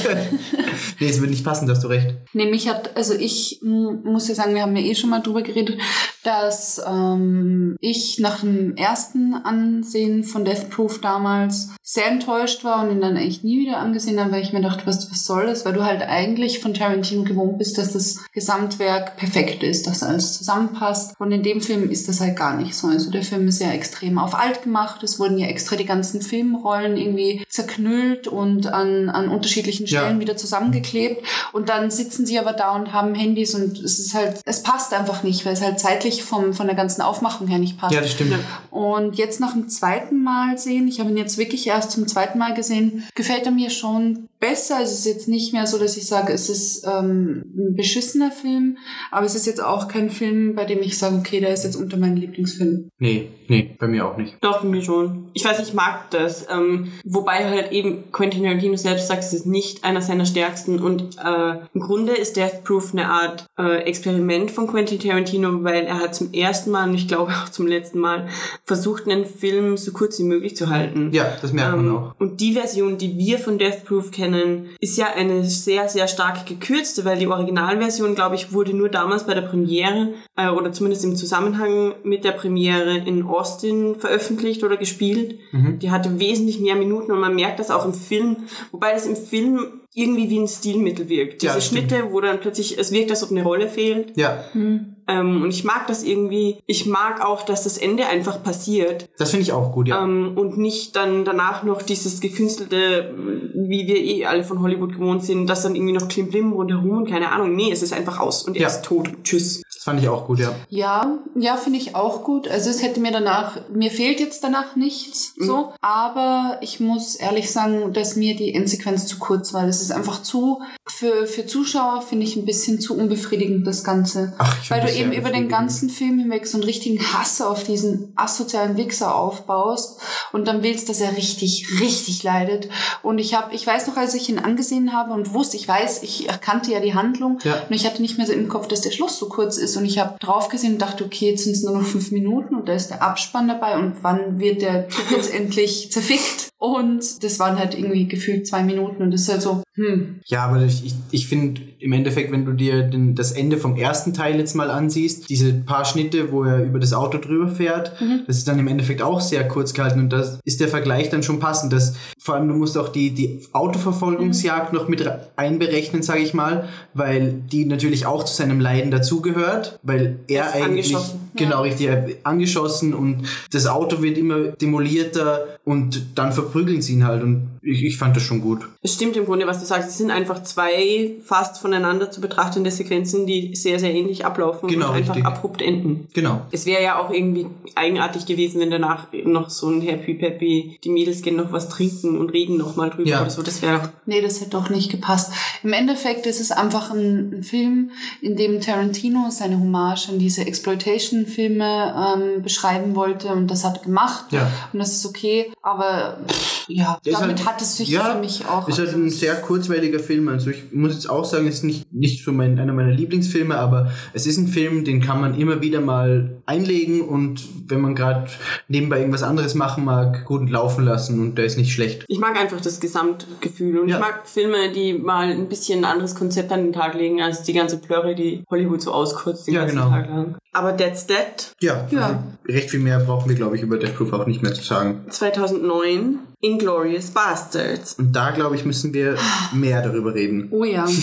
Nee, 1.00 1.10
es 1.10 1.20
würde 1.20 1.32
nicht 1.32 1.44
passen, 1.44 1.68
da 1.68 1.74
hast 1.74 1.84
du 1.84 1.88
recht. 1.88 2.16
Nee, 2.34 2.50
mich 2.50 2.70
hat, 2.70 2.96
also 2.96 3.14
ich 3.14 3.60
mm, 3.62 4.04
muss 4.04 4.28
ja 4.28 4.36
sagen, 4.36 4.56
wir 4.56 4.62
haben 4.62 4.76
ja 4.76 4.84
eh 4.84 4.96
schon 4.96 5.10
mal 5.10 5.20
drüber 5.22 5.42
geredet. 5.42 5.78
dass 6.24 6.82
ähm, 6.88 7.76
ich 7.80 8.18
nach 8.18 8.40
dem 8.40 8.76
ersten 8.76 9.36
Ansehen 9.36 10.24
von 10.24 10.44
Death 10.44 10.72
Proof 10.72 11.00
damals 11.00 11.70
sehr 11.84 12.08
enttäuscht 12.08 12.64
war 12.64 12.84
und 12.84 12.92
ihn 12.92 13.02
dann 13.02 13.16
eigentlich 13.16 13.44
nie 13.44 13.60
wieder 13.60 13.78
angesehen 13.78 14.20
habe, 14.20 14.32
weil 14.32 14.42
ich 14.42 14.52
mir 14.52 14.62
dachte, 14.62 14.88
was, 14.88 15.12
was 15.12 15.24
soll 15.24 15.46
das? 15.46 15.66
Weil 15.66 15.74
du 15.74 15.86
halt 15.86 16.02
eigentlich 16.02 16.60
von 16.60 16.74
Tarantino 16.74 17.24
gewohnt 17.24 17.60
bist, 17.60 17.78
dass 17.78 17.94
das 17.94 18.26
Gesamtwerk 18.32 19.18
perfekt 19.18 19.62
ist, 19.62 19.86
dass 19.86 20.02
alles 20.02 20.36
zusammenpasst. 20.36 21.14
Und 21.20 21.32
in 21.32 21.44
dem 21.44 21.62
Film 21.62 21.92
ist 21.92 22.10
das 22.10 22.22
halt 22.22 22.36
gar 22.36 22.58
nicht 22.58 22.76
so. 22.76 22.88
Also 22.88 23.12
der 23.12 23.22
Film 23.22 23.48
ist 23.48 23.62
ja 23.62 23.70
extrem 23.70 24.18
auf 24.18 24.34
alt 24.34 24.64
gemacht. 24.64 25.04
Es 25.04 25.20
wurden 25.20 25.38
ja 25.38 25.46
extra 25.46 25.76
die 25.76 25.86
ganzen 25.86 26.24
Filmrollen 26.24 26.98
irgendwie 26.98 27.46
zerknüllt 27.50 28.28
und 28.28 28.66
an, 28.66 28.95
an 29.10 29.30
unterschiedlichen 29.30 29.88
Stellen 29.88 30.16
Ja. 30.16 30.20
wieder 30.22 30.38
zusammengeklebt. 30.38 31.24
Und 31.52 31.70
dann 31.70 31.92
sitzen 31.92 32.26
sie 32.26 32.40
aber 32.40 32.54
da 32.54 32.76
und 32.76 32.94
haben 32.94 33.16
Handys 33.16 33.54
und 33.56 33.78
es 33.80 34.00
ist 34.00 34.14
halt, 34.14 34.40
es 34.46 34.64
passt 34.64 34.94
einfach 34.94 35.24
nicht, 35.24 35.46
weil 35.46 35.54
es 35.54 35.62
halt 35.62 35.80
zeitlich 35.80 36.24
vom, 36.24 36.54
von 36.54 36.68
der 36.68 36.76
ganzen 36.76 37.02
Aufmachung 37.02 37.48
her 37.48 37.60
nicht 37.60 37.78
passt. 37.78 37.94
Ja, 37.94 38.02
das 38.02 38.12
stimmt. 38.12 38.36
Und 38.72 39.16
jetzt 39.16 39.40
nach 39.40 39.54
dem 39.54 39.70
zweiten 39.70 40.24
Mal 40.24 40.58
sehen, 40.58 40.88
ich 40.88 41.00
habe 41.00 41.10
ihn 41.10 41.18
jetzt 41.18 41.38
wirklich 41.38 41.68
erst 41.68 41.92
zum 41.92 42.08
zweiten 42.08 42.38
Mal 42.40 42.54
gesehen, 42.54 43.04
gefällt 43.16 43.46
er 43.46 43.52
mir 43.52 43.70
schon 43.70 44.28
besser. 44.40 44.80
Es 44.82 44.92
ist 44.92 45.06
jetzt 45.06 45.28
nicht 45.28 45.54
mehr 45.54 45.66
so, 45.66 45.78
dass 45.80 45.98
ich 45.98 46.06
sage, 46.08 46.34
es 46.34 46.50
ist 46.50 46.86
ähm, 46.86 47.44
ein 47.58 47.76
beschissener 47.76 48.32
Film, 48.32 48.78
aber 49.12 49.26
es 49.26 49.36
ist 49.36 49.46
jetzt 49.46 49.64
auch 49.64 49.88
kein 49.88 50.10
Film, 50.10 50.56
bei 50.56 50.66
dem 50.66 50.80
ich 50.82 50.98
sage, 50.98 51.16
okay, 51.16 51.40
der 51.40 51.54
ist 51.54 51.64
jetzt 51.64 51.76
unter 51.76 51.98
meinen 51.98 52.18
Lieblingsfilmen. 52.18 52.90
Nee, 53.00 53.30
nee, 53.48 53.76
bei 53.80 53.88
mir 53.88 54.06
auch 54.08 54.18
nicht. 54.18 54.36
Doch, 54.42 54.62
bei 54.62 54.68
mir 54.68 54.82
schon. 54.82 55.30
Ich 55.34 55.44
weiß, 55.44 55.60
ich 55.60 55.74
mag 55.74 56.10
das. 56.12 56.46
Ähm, 56.52 56.92
wobei 57.06 57.50
halt 57.50 57.72
eben 57.72 58.12
Quentin 58.12 58.44
Tarantino 58.44 58.76
selbst 58.86 59.08
sagt, 59.08 59.24
es 59.24 59.34
ist 59.34 59.46
nicht 59.46 59.84
einer 59.84 60.02
seiner 60.02 60.26
stärksten. 60.26 60.80
Und 60.80 61.18
äh, 61.18 61.58
im 61.74 61.82
Grunde 61.82 62.14
ist 62.14 62.38
Death 62.38 62.64
Proof 62.64 62.94
eine 62.94 63.10
Art 63.10 63.46
äh, 63.60 63.84
Experiment 63.84 64.52
von 64.52 64.68
Quentin 64.68 65.00
Tarantino, 65.00 65.64
weil 65.64 65.84
er 65.86 66.00
hat 66.00 66.16
zum 66.16 66.32
ersten 66.34 66.72
Mal 66.72 66.88
und 66.90 66.96
ich 66.96 67.08
glaube 67.08 67.32
auch 67.32 67.50
zum 67.50 67.68
letzten 67.68 68.00
Mal 68.00 68.28
versucht, 68.64 69.08
einen 69.08 69.26
Film 69.26 69.78
so 69.78 69.92
kurz 69.92 70.20
wie 70.20 70.24
möglich 70.24 70.56
zu 70.56 70.70
halten. 70.70 71.10
Ja, 71.12 71.26
das 71.42 71.52
merkt 71.52 71.76
man 71.76 71.86
Ähm, 71.88 71.96
auch. 71.98 72.16
Und 72.20 72.40
die 72.40 72.54
Version, 72.54 72.98
die 72.98 73.18
wir 73.18 73.40
von 73.40 73.58
Death 73.58 73.86
Proof 73.86 74.12
kennen, 74.12 74.70
ist 74.80 74.98
ja 74.98 75.08
eine 75.16 75.44
sehr, 75.44 75.90
sehr 75.90 76.08
stark 76.08 76.46
gekürzte, 76.46 77.04
weil 77.06 77.18
die 77.18 77.28
Originalversion, 77.28 78.16
glaube 78.16 78.36
ich, 78.36 78.54
wurde 78.54 78.74
nur 78.76 78.90
damals 78.90 79.26
bei 79.26 79.34
der 79.34 79.42
Premiere 79.42 80.14
äh, 80.36 80.50
oder 80.50 80.72
zumindest 80.72 81.04
im 81.04 81.16
Zusammenhang 81.16 81.94
mit 82.04 82.24
der 82.24 82.32
Premiere 82.32 82.98
in 82.98 83.24
Austin 83.24 83.96
veröffentlicht 83.96 84.64
oder 84.64 84.78
gespielt. 84.78 85.40
Mhm. 85.52 85.80
Die 85.80 85.92
hatte 85.92 86.20
wesentlich 86.20 86.60
mehr 86.60 86.76
Minuten 86.76 87.12
und 87.12 87.20
man 87.20 87.36
merkt 87.36 87.60
das 87.60 87.72
auch 87.72 87.86
im 87.86 87.94
Film, 87.94 88.38
wobei 88.76 88.94
das 88.94 89.06
im 89.08 89.16
Film 89.16 89.82
irgendwie 89.94 90.30
wie 90.30 90.40
ein 90.40 90.48
Stilmittel 90.48 91.08
wirkt. 91.08 91.42
Ja, 91.42 91.54
Diese 91.56 91.66
stimmt. 91.68 91.90
Schnitte, 91.92 92.12
wo 92.12 92.20
dann 92.20 92.42
plötzlich, 92.42 92.78
es 92.78 92.92
wirkt, 92.92 93.10
als 93.12 93.24
ob 93.24 93.32
eine 93.32 93.44
Rolle 93.44 93.70
fehlt. 93.70 94.16
Ja, 94.18 94.44
Ähm, 94.54 95.44
und 95.44 95.50
ich 95.52 95.64
mag 95.64 95.86
das 95.88 96.04
irgendwie. 96.04 96.58
Ich 96.66 96.86
mag 96.88 97.24
auch, 97.24 97.44
dass 97.44 97.64
das 97.64 97.78
Ende 97.78 98.08
einfach 98.08 98.42
passiert. 98.44 99.08
das 99.20 99.30
finde 99.30 99.44
ich 99.44 99.52
auch 99.54 99.72
gut, 99.72 99.88
ja. 99.88 100.04
Ähm, 100.04 100.34
und 100.36 100.58
nicht 100.58 100.96
dann 100.96 101.24
danach 101.26 101.64
noch 101.64 101.82
dieses 101.84 102.20
gekünstelte, 102.22 103.14
wie 103.54 103.88
wir 103.88 103.98
eh 103.98 104.26
alle 104.26 104.44
von 104.44 104.62
Hollywood 104.62 104.94
gewohnt 104.94 105.24
sind, 105.24 105.48
dass 105.48 105.62
dann 105.64 105.76
irgendwie 105.76 105.94
noch 105.94 106.08
Klimblim 106.08 106.52
rundherum 106.54 106.98
und 106.98 107.10
keine 107.10 107.32
Ahnung. 107.32 107.56
Nee, 107.56 107.72
es 107.72 107.84
ist 107.84 107.94
einfach 107.94 108.20
aus 108.20 108.44
und 108.44 108.56
er 108.56 108.64
Ja. 108.64 108.68
ist 108.68 108.84
tot. 108.84 109.10
Tschüss. 109.24 109.62
Fand 109.86 110.02
ich 110.02 110.10
auch 110.10 110.26
gut, 110.26 110.40
ja. 110.40 110.56
Ja, 110.70 111.20
ja, 111.36 111.58
finde 111.58 111.78
ich 111.78 111.94
auch 111.94 112.24
gut. 112.24 112.48
Also 112.48 112.72
es 112.72 112.82
hätte 112.82 113.00
mir 113.00 113.12
danach, 113.12 113.60
mir 113.72 113.92
fehlt 113.92 114.20
jetzt 114.20 114.44
danach 114.44 114.76
nichts, 114.76 115.36
so. 115.38 115.74
Aber 115.80 116.58
ich 116.62 116.80
muss 116.80 117.14
ehrlich 117.14 117.52
sagen, 117.52 117.94
dass 117.94 118.16
mir 118.16 118.36
die 118.36 118.56
Endsequenz 118.56 119.06
zu 119.06 119.20
kurz 119.20 119.54
war. 119.54 119.68
Das 119.68 119.84
ist 119.84 119.92
einfach 119.92 120.24
zu, 120.24 120.64
für, 120.88 121.28
für 121.28 121.46
Zuschauer 121.46 122.02
finde 122.02 122.26
ich 122.26 122.36
ein 122.36 122.46
bisschen 122.46 122.80
zu 122.82 122.98
unbefriedigend, 122.98 123.68
das 123.68 123.84
Ganze. 123.84 124.34
Ach, 124.40 124.58
ich 124.60 124.72
Weil 124.72 124.82
du 124.82 124.92
eben 124.92 125.12
über 125.12 125.30
den 125.30 125.50
ganzen 125.50 125.92
Film 125.92 126.18
hinweg 126.18 126.48
so 126.48 126.58
einen 126.58 126.64
richtigen 126.64 127.00
Hass 127.14 127.40
auf 127.42 127.64
diesen 127.64 128.12
asozialen 128.16 128.78
Wichser 128.78 129.14
aufbaust 129.14 130.00
und 130.32 130.48
dann 130.48 130.64
willst, 130.64 130.90
dass 130.90 131.00
er 131.00 131.16
richtig, 131.16 131.80
richtig 131.80 132.24
leidet. 132.24 132.70
Und 133.04 133.20
ich 133.20 133.36
habe, 133.36 133.54
ich 133.54 133.68
weiß 133.68 133.86
noch, 133.86 133.98
als 133.98 134.16
ich 134.16 134.30
ihn 134.30 134.40
angesehen 134.40 134.94
habe 134.94 135.14
und 135.14 135.36
wusste, 135.36 135.58
ich 135.58 135.68
weiß, 135.68 136.02
ich 136.02 136.28
erkannte 136.28 136.72
ja 136.72 136.80
die 136.80 136.96
Handlung 136.96 137.38
Ja. 137.44 137.62
und 137.70 137.76
ich 137.76 137.86
hatte 137.86 138.02
nicht 138.02 138.18
mehr 138.18 138.26
so 138.26 138.34
im 138.34 138.50
Kopf, 138.50 138.68
dass 138.68 138.82
der 138.82 138.90
Schluss 138.90 139.20
so 139.20 139.30
kurz 139.30 139.58
ist. 139.58 139.75
Und 139.78 139.86
ich 139.86 140.00
habe 140.00 140.18
drauf 140.20 140.50
gesehen 140.50 140.74
und 140.74 140.82
dachte, 140.82 141.06
okay, 141.06 141.32
jetzt 141.32 141.44
sind 141.44 141.54
es 141.54 141.64
nur 141.64 141.78
noch 141.78 141.86
fünf 141.86 142.12
Minuten 142.12 142.56
und 142.56 142.68
da 142.68 142.74
ist 142.74 142.90
der 142.90 143.02
Abspann 143.02 143.48
dabei 143.48 143.78
und 143.78 143.96
wann 144.02 144.40
wird 144.40 144.62
der 144.62 144.88
Typ 144.88 145.12
jetzt 145.12 145.34
endlich 145.34 145.92
zerfickt? 145.92 146.50
Und 146.58 147.24
das 147.24 147.38
waren 147.40 147.60
halt 147.60 147.78
irgendwie 147.78 148.08
gefühlt 148.08 148.48
zwei 148.48 148.64
Minuten 148.64 149.04
und 149.04 149.12
das 149.12 149.22
ist 149.22 149.30
halt 149.30 149.42
so, 149.42 149.62
hm, 149.76 150.22
Ja, 150.26 150.46
aber 150.46 150.62
ich, 150.64 150.86
ich, 150.86 150.94
ich 151.12 151.28
finde 151.28 151.62
im 151.80 151.92
Endeffekt, 151.92 152.32
wenn 152.32 152.46
du 152.46 152.54
dir 152.54 152.84
den, 152.84 153.14
das 153.14 153.34
Ende 153.34 153.58
vom 153.58 153.76
ersten 153.76 154.14
Teil 154.14 154.40
jetzt 154.40 154.56
mal 154.56 154.72
ansiehst, 154.72 155.30
diese 155.30 155.54
paar 155.54 155.84
Schnitte, 155.86 156.32
wo 156.32 156.44
er 156.44 156.64
über 156.64 156.80
das 156.80 156.94
Auto 156.94 157.18
drüber 157.18 157.50
fährt, 157.50 157.92
das 158.26 158.38
ist 158.38 158.48
dann 158.48 158.58
im 158.58 158.68
Endeffekt 158.68 159.02
auch 159.02 159.20
sehr 159.20 159.46
kurz 159.48 159.74
gehalten 159.74 160.00
und 160.00 160.10
das 160.14 160.40
ist 160.46 160.62
der 160.62 160.70
Vergleich 160.70 161.10
dann 161.10 161.24
schon 161.24 161.40
passend. 161.40 161.74
Das, 161.74 161.96
vor 162.18 162.36
allem, 162.36 162.48
du 162.48 162.54
musst 162.56 162.78
auch 162.78 162.88
die, 162.88 163.12
die 163.12 163.42
Autoverfolgungsjagd 163.52 164.74
noch 164.74 164.88
mit 164.88 165.06
re- 165.06 165.28
einberechnen, 165.36 166.02
sage 166.04 166.22
ich 166.22 166.34
mal, 166.34 166.68
weil 166.94 167.34
die 167.52 167.66
natürlich 167.66 168.06
auch 168.06 168.24
zu 168.24 168.34
seinem 168.34 168.60
Leiden 168.60 168.92
dazugehört, 168.92 169.78
weil 169.84 170.20
er 170.28 170.54
eigentlich, 170.54 170.96
genau 171.36 171.62
richtig, 171.64 171.88
er 171.88 172.08
angeschossen 172.24 172.94
und 172.94 173.24
das 173.52 173.68
Auto 173.68 174.02
wird 174.02 174.18
immer 174.18 174.40
demolierter 174.62 175.55
und 175.66 176.18
dann 176.18 176.32
verprügeln 176.32 176.82
sie 176.82 176.94
ihn 176.94 177.06
halt 177.06 177.24
und 177.24 177.55
ich, 177.66 177.84
ich 177.84 177.98
fand 177.98 178.16
das 178.16 178.24
schon 178.24 178.42
gut. 178.42 178.68
Es 178.82 178.94
stimmt 178.94 179.18
im 179.18 179.26
Grunde, 179.26 179.48
was 179.48 179.60
du 179.60 179.66
sagst. 179.66 179.90
Es 179.90 179.98
sind 179.98 180.12
einfach 180.12 180.44
zwei 180.44 181.16
fast 181.24 181.58
voneinander 181.58 182.12
zu 182.12 182.22
betrachtende 182.22 182.70
Sequenzen, 182.72 183.26
die 183.26 183.56
sehr, 183.56 183.80
sehr 183.80 183.94
ähnlich 183.94 184.26
ablaufen 184.26 184.70
Genau, 184.70 184.90
und 184.90 184.96
einfach 184.96 185.16
richtig. 185.16 185.26
abrupt 185.26 185.62
enden. 185.62 186.08
Genau. 186.14 186.42
Es 186.52 186.66
wäre 186.66 186.84
ja 186.84 187.00
auch 187.00 187.10
irgendwie 187.12 187.48
eigenartig 187.76 188.26
gewesen, 188.26 188.60
wenn 188.62 188.70
danach 188.70 189.08
noch 189.26 189.50
so 189.50 189.70
ein 189.70 189.82
Happy 189.82 190.14
Peppy, 190.14 190.80
die 190.84 190.90
Mädels 190.90 191.22
gehen 191.22 191.36
noch 191.38 191.52
was 191.52 191.68
trinken 191.70 192.18
und 192.18 192.30
reden 192.30 192.58
noch 192.58 192.76
mal 192.76 192.90
drüber 192.90 193.10
Ja. 193.10 193.22
oder 193.22 193.30
so. 193.30 193.42
Das 193.42 193.62
wäre 193.62 193.92
Nee, 194.06 194.22
das 194.22 194.40
hätte 194.42 194.52
doch 194.52 194.70
nicht 194.70 194.92
gepasst. 194.92 195.34
Im 195.64 195.74
Endeffekt 195.74 196.26
ist 196.28 196.40
es 196.40 196.52
einfach 196.52 196.92
ein, 196.92 197.34
ein 197.40 197.44
Film, 197.44 197.92
in 198.22 198.36
dem 198.36 198.62
Tarantino 198.62 199.28
seine 199.32 199.60
Hommage 199.60 200.10
an 200.10 200.20
diese 200.20 200.46
Exploitation-Filme 200.46 201.96
ähm, 202.38 202.44
beschreiben 202.44 202.96
wollte 202.96 203.30
und 203.30 203.48
das 203.50 203.64
hat 203.64 203.84
gemacht. 203.84 204.26
Ja. 204.32 204.50
Und 204.74 204.80
das 204.80 204.94
ist 204.94 205.06
okay, 205.06 205.52
aber 205.62 206.18
pff, 206.28 206.66
ja, 206.68 207.00
damit 207.04 207.46
halt- 207.46 207.55
hat 207.56 207.62
es 207.62 207.78
sich 207.78 207.90
ja, 207.90 208.14
für 208.14 208.20
mich 208.20 208.46
auch. 208.48 208.68
Ist 208.68 208.80
halt 208.80 208.94
ein 208.94 209.10
sehr 209.10 209.36
kurzweiliger 209.36 210.00
Film. 210.00 210.28
Also 210.28 210.50
ich 210.50 210.64
muss 210.74 210.94
jetzt 210.94 211.10
auch 211.10 211.24
sagen, 211.24 211.48
es 211.48 211.56
ist 211.56 211.64
nicht, 211.64 211.94
nicht 211.94 212.24
so 212.24 212.32
mein, 212.34 212.60
einer 212.60 212.74
meiner 212.74 212.92
Lieblingsfilme, 212.92 213.58
aber 213.58 213.92
es 214.14 214.28
ist 214.28 214.38
ein 214.38 214.48
Film, 214.48 214.84
den 214.84 215.02
kann 215.02 215.22
man 215.22 215.40
immer 215.40 215.62
wieder 215.62 215.80
mal 215.80 216.38
einlegen 216.46 217.02
und 217.02 217.42
wenn 217.68 217.80
man 217.82 217.96
gerade 217.96 218.28
nebenbei 218.68 219.00
irgendwas 219.00 219.24
anderes 219.24 219.56
machen 219.56 219.86
mag, 219.86 220.26
gut 220.26 220.50
laufen 220.50 220.84
lassen 220.84 221.20
und 221.20 221.38
der 221.38 221.46
ist 221.46 221.58
nicht 221.58 221.72
schlecht. 221.74 222.04
Ich 222.08 222.20
mag 222.20 222.38
einfach 222.38 222.60
das 222.60 222.80
Gesamtgefühl 222.80 223.80
und 223.80 223.88
Ja. 223.90 223.96
ich 223.96 224.02
mag 224.02 224.28
Filme, 224.28 224.72
die 224.74 224.94
mal 224.94 225.30
ein 225.32 225.48
bisschen 225.48 225.80
ein 225.80 225.86
anderes 225.86 226.14
Konzept 226.16 226.52
an 226.52 226.64
den 226.64 226.74
Tag 226.74 226.94
legen, 226.96 227.22
als 227.22 227.44
die 227.44 227.54
ganze 227.54 227.78
Plörre, 227.78 228.16
die 228.16 228.44
Hollywood 228.50 228.82
so 228.82 228.92
auskürzt 228.92 229.48
den 229.48 229.54
Ja, 229.54 229.62
ganzen 229.62 229.78
genau. 229.78 229.90
Tag 229.90 230.10
lang. 230.10 230.36
Aber 230.54 230.76
That's 230.78 231.08
That 231.08 231.54
Ja, 231.62 231.88
Ja. 231.92 232.02
Also 232.06 232.18
recht 232.48 232.70
viel 232.70 232.80
mehr 232.80 233.00
brauchen 233.00 233.28
wir, 233.30 233.36
glaube 233.36 233.56
ich, 233.56 233.62
über 233.62 233.78
Death 233.78 233.96
Proof 233.96 234.14
auch 234.14 234.26
nicht 234.28 234.42
mehr 234.44 234.54
zu 234.54 234.64
sagen. 234.64 235.06
2009, 235.10 236.20
Inglorious 236.46 237.10
Bastards. 237.10 237.96
Und 237.96 238.14
da, 238.14 238.30
glaube 238.30 238.56
ich, 238.56 238.66
müssen 238.66 238.94
wir 238.94 239.18
mehr 239.52 239.82
darüber 239.82 240.14
reden. 240.14 240.50
Oh 240.52 240.64
ja. 240.64 240.86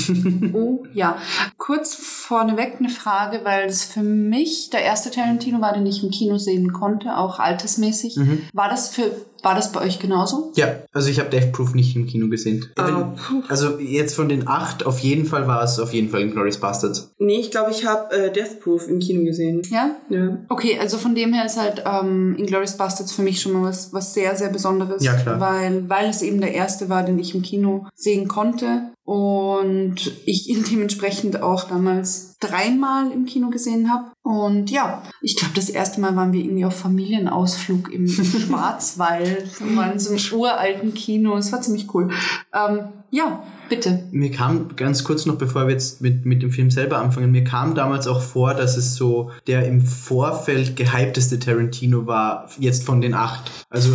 Oh 0.54 0.84
ja. 0.92 1.16
Kurz 1.56 1.94
vorneweg 1.94 2.76
eine 2.78 2.88
Frage, 2.88 3.40
weil 3.44 3.68
es 3.68 3.84
für 3.84 4.02
mich 4.02 4.70
der 4.70 4.82
erste 4.82 5.10
Tarantino 5.10 5.60
war, 5.60 5.72
den 5.72 5.86
ich 5.86 6.02
im 6.02 6.10
Kino 6.10 6.38
sehen 6.38 6.72
konnte, 6.72 7.16
auch 7.16 7.38
altersmäßig. 7.38 8.16
Mhm. 8.16 8.42
War 8.52 8.68
das 8.68 8.90
für 8.90 9.10
war 9.42 9.54
das 9.54 9.72
bei 9.72 9.80
euch 9.80 9.98
genauso? 9.98 10.52
Ja, 10.54 10.76
also 10.92 11.10
ich 11.10 11.18
habe 11.18 11.30
Death 11.30 11.52
Proof 11.52 11.74
nicht 11.74 11.96
im 11.96 12.06
Kino 12.06 12.28
gesehen. 12.28 12.66
Ah. 12.76 13.12
Also 13.48 13.78
jetzt 13.78 14.14
von 14.14 14.28
den 14.28 14.46
acht, 14.48 14.86
auf 14.86 15.00
jeden 15.00 15.26
Fall 15.26 15.46
war 15.46 15.62
es 15.62 15.78
auf 15.78 15.92
jeden 15.92 16.08
Fall 16.10 16.28
Glorious 16.28 16.58
Bastards. 16.58 17.12
Nee, 17.18 17.40
ich 17.40 17.50
glaube, 17.50 17.70
ich 17.70 17.86
habe 17.86 18.14
äh, 18.14 18.32
Death 18.32 18.60
Proof 18.60 18.88
im 18.88 19.00
Kino 19.00 19.24
gesehen. 19.24 19.62
Ja? 19.70 19.96
Ja. 20.08 20.38
Okay, 20.48 20.78
also 20.78 20.96
von 20.98 21.14
dem 21.14 21.32
her 21.32 21.44
ist 21.44 21.58
halt 21.58 21.82
ähm, 21.84 22.36
Inglourious 22.38 22.76
Bastards 22.76 23.12
für 23.12 23.22
mich 23.22 23.40
schon 23.40 23.52
mal 23.52 23.68
was, 23.68 23.92
was 23.92 24.14
sehr, 24.14 24.36
sehr 24.36 24.48
Besonderes. 24.48 25.02
Ja, 25.04 25.14
klar. 25.14 25.40
Weil, 25.40 25.88
weil 25.88 26.08
es 26.08 26.22
eben 26.22 26.40
der 26.40 26.54
erste 26.54 26.88
war, 26.88 27.02
den 27.02 27.18
ich 27.18 27.34
im 27.34 27.42
Kino 27.42 27.86
sehen 27.94 28.28
konnte. 28.28 28.92
Und 29.04 29.96
ich 30.26 30.48
ihn 30.48 30.64
dementsprechend 30.64 31.42
auch 31.42 31.64
damals 31.64 32.38
dreimal 32.38 33.10
im 33.10 33.24
Kino 33.24 33.50
gesehen 33.50 33.90
habe. 33.90 34.12
Und 34.22 34.70
ja, 34.70 35.02
ich 35.20 35.36
glaube, 35.36 35.54
das 35.54 35.68
erste 35.68 36.00
Mal 36.00 36.14
waren 36.14 36.32
wir 36.32 36.44
irgendwie 36.44 36.64
auf 36.64 36.78
Familienausflug 36.78 37.92
im 37.92 38.06
Schwarzwald. 38.08 39.48
In 39.60 39.98
so 39.98 40.10
einem 40.10 40.40
uralten 40.40 40.94
Kino. 40.94 41.36
Es 41.36 41.50
war 41.50 41.60
ziemlich 41.60 41.92
cool. 41.94 42.10
Ähm, 42.54 42.88
ja, 43.14 43.42
bitte. 43.68 44.04
Mir 44.10 44.30
kam 44.30 44.74
ganz 44.74 45.04
kurz 45.04 45.26
noch, 45.26 45.36
bevor 45.36 45.66
wir 45.66 45.72
jetzt 45.72 46.00
mit, 46.00 46.24
mit 46.24 46.42
dem 46.42 46.50
Film 46.50 46.70
selber 46.70 46.96
anfangen, 46.96 47.30
mir 47.30 47.44
kam 47.44 47.74
damals 47.74 48.06
auch 48.06 48.22
vor, 48.22 48.54
dass 48.54 48.78
es 48.78 48.94
so 48.94 49.30
der 49.46 49.66
im 49.66 49.82
Vorfeld 49.82 50.76
gehypteste 50.76 51.38
Tarantino 51.38 52.06
war, 52.06 52.48
jetzt 52.58 52.84
von 52.84 53.02
den 53.02 53.12
acht. 53.12 53.50
Also 53.68 53.90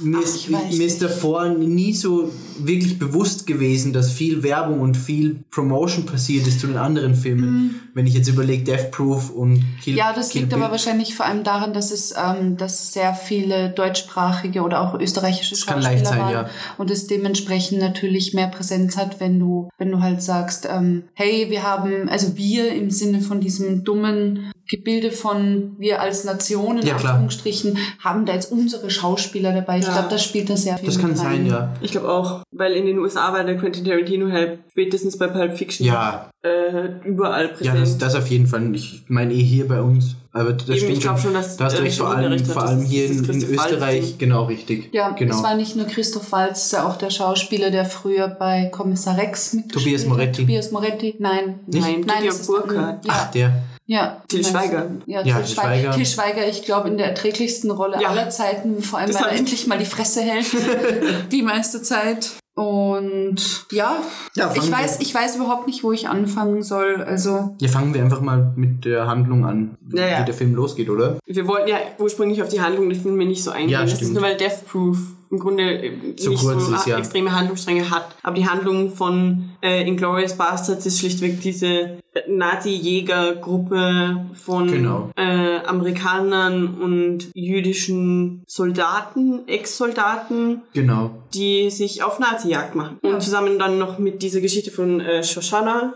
mir, 0.00 0.18
Ach, 0.18 0.24
ist, 0.24 0.50
mir 0.50 0.86
ist 0.86 1.00
davor 1.02 1.48
nie 1.50 1.92
so 1.94 2.32
wirklich 2.58 2.98
bewusst 2.98 3.46
gewesen, 3.46 3.92
dass 3.92 4.10
viel 4.10 4.42
Werbung 4.42 4.80
und 4.80 4.96
viel 4.96 5.36
Promotion 5.52 6.04
passiert 6.04 6.46
ist 6.48 6.58
zu 6.58 6.66
den 6.66 6.78
anderen 6.78 7.14
Filmen. 7.14 7.80
Wenn 7.94 8.06
ich 8.08 8.14
jetzt 8.14 8.28
überlege, 8.28 8.64
Death 8.64 8.90
Proof 8.90 9.30
und 9.30 9.64
Kill 9.82 9.94
Mhm. 9.94 9.98
Ja, 9.98 10.12
das 10.12 10.30
Kill 10.30 10.42
liegt 10.42 10.52
Bill. 10.52 10.62
aber 10.62 10.72
wahrscheinlich 10.72 11.14
vor 11.14 11.26
allem 11.26 11.44
daran, 11.44 11.72
dass 11.72 11.92
es 11.92 12.12
ähm, 12.16 12.56
dass 12.56 12.92
sehr 12.92 13.14
viele 13.14 13.70
deutschsprachige 13.70 14.62
oder 14.62 14.80
auch 14.80 14.98
österreichische 14.98 15.54
Das 15.54 15.66
kann 15.66 15.82
Schauspieler 15.82 15.94
leicht 15.94 16.06
sein, 16.06 16.18
waren 16.18 16.32
ja. 16.32 16.50
und 16.76 16.90
es 16.90 17.06
dementsprechend 17.06 17.78
natürlich 17.78 18.34
mehr 18.34 18.47
Präsenz 18.48 18.96
hat, 18.96 19.20
wenn 19.20 19.38
du 19.38 19.68
wenn 19.78 19.90
du 19.90 20.00
halt 20.00 20.22
sagst, 20.22 20.68
ähm, 20.70 21.04
hey, 21.14 21.50
wir 21.50 21.62
haben 21.62 22.08
also 22.08 22.36
wir 22.36 22.72
im 22.72 22.90
Sinne 22.90 23.20
von 23.20 23.40
diesem 23.40 23.84
dummen 23.84 24.50
Gebilde 24.68 25.10
von 25.10 25.74
wir 25.78 26.00
als 26.00 26.24
Nation 26.24 26.78
in 26.78 26.86
Ja, 26.86 26.94
klar. 26.94 27.12
Anführungsstrichen 27.14 27.78
haben 28.04 28.26
da 28.26 28.34
jetzt 28.34 28.52
unsere 28.52 28.90
Schauspieler 28.90 29.52
dabei. 29.52 29.78
Ich 29.78 29.86
Ja. 29.86 29.92
glaube, 29.92 30.08
das 30.10 30.22
spielt 30.22 30.50
da 30.50 30.56
sehr 30.56 30.76
viel 30.78 30.86
Das 30.86 30.98
kann 30.98 31.10
rein. 31.10 31.16
sein, 31.16 31.46
ja. 31.46 31.74
Ich 31.80 31.90
glaube 31.92 32.08
auch, 32.10 32.42
weil 32.52 32.72
in 32.74 32.86
den 32.86 32.98
USA 32.98 33.32
war 33.32 33.42
der 33.44 33.56
Quentin 33.56 33.84
Tarantino 33.84 34.30
halt 34.30 34.58
spätestens 34.70 35.16
bei 35.18 35.26
Pulp 35.26 35.56
Fiction 35.56 35.86
Ja, 35.86 36.30
äh, 36.42 36.88
überall 37.04 37.48
präsent. 37.48 37.74
ja, 37.74 37.80
das, 37.80 37.98
das 37.98 38.14
auf 38.14 38.28
jeden 38.28 38.46
Fall. 38.46 38.74
Ich 38.74 39.02
meine 39.08 39.32
eh 39.32 39.42
hier 39.42 39.66
bei 39.66 39.80
uns. 39.80 40.14
Aber 40.30 40.52
das 40.52 40.68
Eben, 40.68 40.76
stimmt 40.78 40.92
ich 40.92 41.00
glaub 41.00 41.18
schon, 41.18 41.32
dass 41.32 41.56
da 41.56 41.64
hast 41.64 41.72
du 41.72 41.76
der 41.78 41.86
recht, 41.86 41.98
vor 41.98 42.14
allem, 42.14 42.44
vor 42.44 42.62
allem 42.62 42.82
ist 42.82 42.88
hier 42.90 43.06
in, 43.06 43.24
in 43.24 43.42
Österreich. 43.42 43.80
Waltz-Ding. 43.80 44.18
Genau, 44.18 44.44
richtig. 44.44 44.90
Ja, 44.92 45.10
genau. 45.10 45.34
es 45.34 45.42
war 45.42 45.54
nicht 45.56 45.74
nur 45.74 45.86
Christoph 45.86 46.30
ja 46.30 46.86
auch 46.86 46.96
der 46.96 47.10
Schauspieler, 47.10 47.70
der 47.70 47.84
früher 47.86 48.28
bei 48.28 48.66
Kommissar 48.66 49.16
Rex 49.16 49.54
mitgespielt 49.54 49.84
Tobias 49.84 50.02
hat. 50.02 50.08
Moretti. 50.08 50.42
Tobias 50.42 50.70
Moretti. 50.70 51.14
Nein, 51.18 51.60
Nicht? 51.66 51.82
Nein, 51.82 52.04
nein, 52.06 52.28
Burkhardt. 52.46 53.04
Ja, 53.06 53.12
Ach, 53.16 53.30
der. 53.30 53.62
Ja. 53.88 54.22
Til? 54.28 54.44
Schweiger. 54.44 54.82
Ja, 55.06 55.22
Ja, 55.24 55.38
Til 55.40 55.48
Schweiger. 55.48 55.92
Til 55.92 56.06
Schweiger, 56.06 56.46
ich 56.48 56.62
glaube, 56.62 56.88
in 56.88 56.96
der 56.98 57.08
erträglichsten 57.08 57.70
Rolle 57.72 57.96
Ja. 58.00 58.08
aller 58.10 58.30
Zeiten, 58.30 58.80
vor 58.82 59.00
allem, 59.00 59.10
Das 59.10 59.20
weil 59.20 59.30
er 59.32 59.38
endlich 59.38 59.66
mal 59.66 59.78
die 59.78 59.86
Fresse 59.86 60.20
hält. 60.20 60.46
die 61.32 61.42
meiste 61.42 61.82
Zeit. 61.82 62.30
Und 62.54 63.36
ja, 63.70 63.98
Ja, 64.34 64.52
ich 64.54 64.64
wir- 64.68 64.72
weiß, 64.72 64.98
ich 65.00 65.14
weiß 65.14 65.36
überhaupt 65.36 65.66
nicht, 65.68 65.84
wo 65.84 65.92
ich 65.92 66.08
anfangen 66.08 66.62
soll. 66.64 67.00
Also, 67.02 67.54
Ja, 67.60 67.68
fangen 67.68 67.94
wir 67.94 68.02
einfach 68.02 68.20
mal 68.20 68.52
mit 68.56 68.84
der 68.84 69.06
Handlung 69.06 69.44
an, 69.46 69.76
Ja, 69.94 70.06
ja. 70.08 70.20
wie 70.20 70.24
der 70.24 70.34
Film 70.34 70.54
losgeht, 70.56 70.90
oder? 70.90 71.18
Wir 71.26 71.46
wollten 71.46 71.68
ja 71.68 71.76
ursprünglich 71.98 72.42
auf 72.42 72.48
die 72.48 72.60
Handlung 72.60 72.88
der 72.88 72.98
Filme 72.98 73.24
nicht 73.26 73.44
so 73.44 73.52
eingehen. 73.52 73.70
Ja, 73.70 73.82
das 73.82 74.02
ist 74.02 74.12
nur, 74.12 74.22
weil 74.22 74.36
Death 74.36 74.66
Proof 74.66 74.98
im 75.30 75.38
Grunde 75.38 75.62
äh, 75.82 75.92
So 76.16 76.30
nicht 76.30 76.42
kurz 76.42 76.66
so 76.66 76.74
ist, 76.74 76.86
ja. 76.86 76.98
extreme 76.98 77.34
Handlungsstränge 77.34 77.90
hat. 77.90 78.14
Aber 78.22 78.36
die 78.36 78.48
Handlung 78.48 78.90
von 78.90 79.50
äh, 79.62 79.86
Inglourious 79.86 80.34
Bastards 80.36 80.86
ist 80.86 80.98
schlichtweg 81.00 81.40
diese 81.40 81.98
Nazi-Jägergruppe 82.26 84.26
von 84.34 84.70
Genau. 84.70 85.10
äh, 85.16 85.58
Amerikanern 85.64 86.74
und 86.80 87.28
jüdischen 87.34 88.42
Soldaten, 88.46 89.46
Ex-Soldaten, 89.46 90.62
Genau. 90.72 91.10
die 91.34 91.70
sich 91.70 92.02
auf 92.02 92.18
Nazi-Jagd 92.18 92.74
machen. 92.74 92.98
Und 93.02 93.22
zusammen 93.22 93.58
dann 93.58 93.78
noch 93.78 93.98
mit 93.98 94.22
dieser 94.22 94.40
Geschichte 94.40 94.70
von 94.70 95.00
äh, 95.00 95.22
Shoshana, 95.22 95.94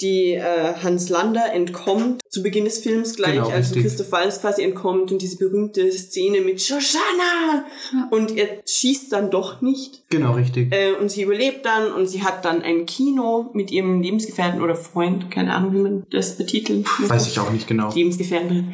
die 0.00 0.34
äh, 0.34 0.74
Hans 0.82 1.08
Lander 1.08 1.52
entkommt 1.52 2.22
zu 2.30 2.42
Beginn 2.42 2.64
des 2.64 2.78
Films 2.78 3.16
gleich, 3.16 3.32
Genau, 3.34 3.48
also 3.48 3.74
richtig. 3.74 3.82
Christoph 3.82 4.12
Waltz 4.12 4.40
quasi 4.40 4.62
entkommt 4.62 5.12
und 5.12 5.20
diese 5.20 5.36
berühmte 5.36 5.90
Szene 5.92 6.40
mit 6.40 6.62
Shoshana 6.62 7.64
und 8.10 8.36
er 8.36 8.48
schießt 8.66 9.12
dann 9.12 9.30
doch 9.30 9.60
nicht 9.62 10.02
Genau, 10.10 10.32
richtig. 10.32 10.72
äh, 10.72 10.92
und 11.00 11.10
sie 11.10 11.22
überlebt 11.22 11.64
dann 11.64 11.92
und 11.92 12.06
sie 12.08 12.22
hat 12.22 12.44
dann 12.44 12.62
ein 12.62 12.86
Kino 12.86 13.50
mit 13.54 13.70
ihrem 13.70 14.00
Lebensgefährten 14.02 14.60
oder 14.62 14.74
Freund, 14.74 15.30
keine 15.30 15.54
Ahnung, 15.54 15.72
wie 15.74 15.78
man 15.78 16.02
das 16.10 16.36
betiteln 16.36 16.84
Weiß 17.06 17.26
ich 17.28 17.38
auch 17.38 17.50
nicht 17.50 17.66
genau. 17.66 17.92
Lebensgefährtin 17.92 18.72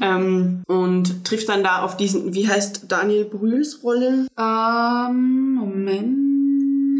ähm, 0.00 0.62
und 0.66 1.24
trifft 1.24 1.48
dann 1.48 1.62
da 1.64 1.82
auf 1.82 1.96
diesen, 1.96 2.34
wie 2.34 2.48
heißt 2.48 2.84
Daniel 2.88 3.24
Brühls 3.24 3.80
Rolle? 3.82 4.26
ähm, 4.38 5.54
Moment. 5.54 6.25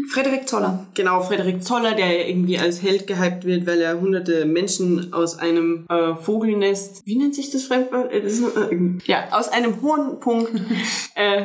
Frederik 0.09 0.47
Zoller. 0.47 0.85
Genau, 0.93 1.21
Frederik 1.21 1.63
Zoller, 1.63 1.93
der 1.93 2.07
ja 2.07 2.27
irgendwie 2.27 2.57
als 2.57 2.81
Held 2.81 3.07
gehypt 3.07 3.45
wird, 3.45 3.67
weil 3.67 3.81
er 3.81 3.99
hunderte 3.99 4.45
Menschen 4.45 5.13
aus 5.13 5.37
einem 5.39 5.85
äh, 5.89 6.15
Vogelnest, 6.15 7.01
wie 7.05 7.17
nennt 7.17 7.35
sich 7.35 7.51
das 7.51 7.63
Fremdwort? 7.63 8.11
Äh, 8.11 8.19
äh, 8.19 8.97
ja, 9.05 9.25
aus 9.31 9.49
einem 9.49 9.81
hohen 9.81 10.19
Punkt 10.19 10.51
äh, 11.15 11.43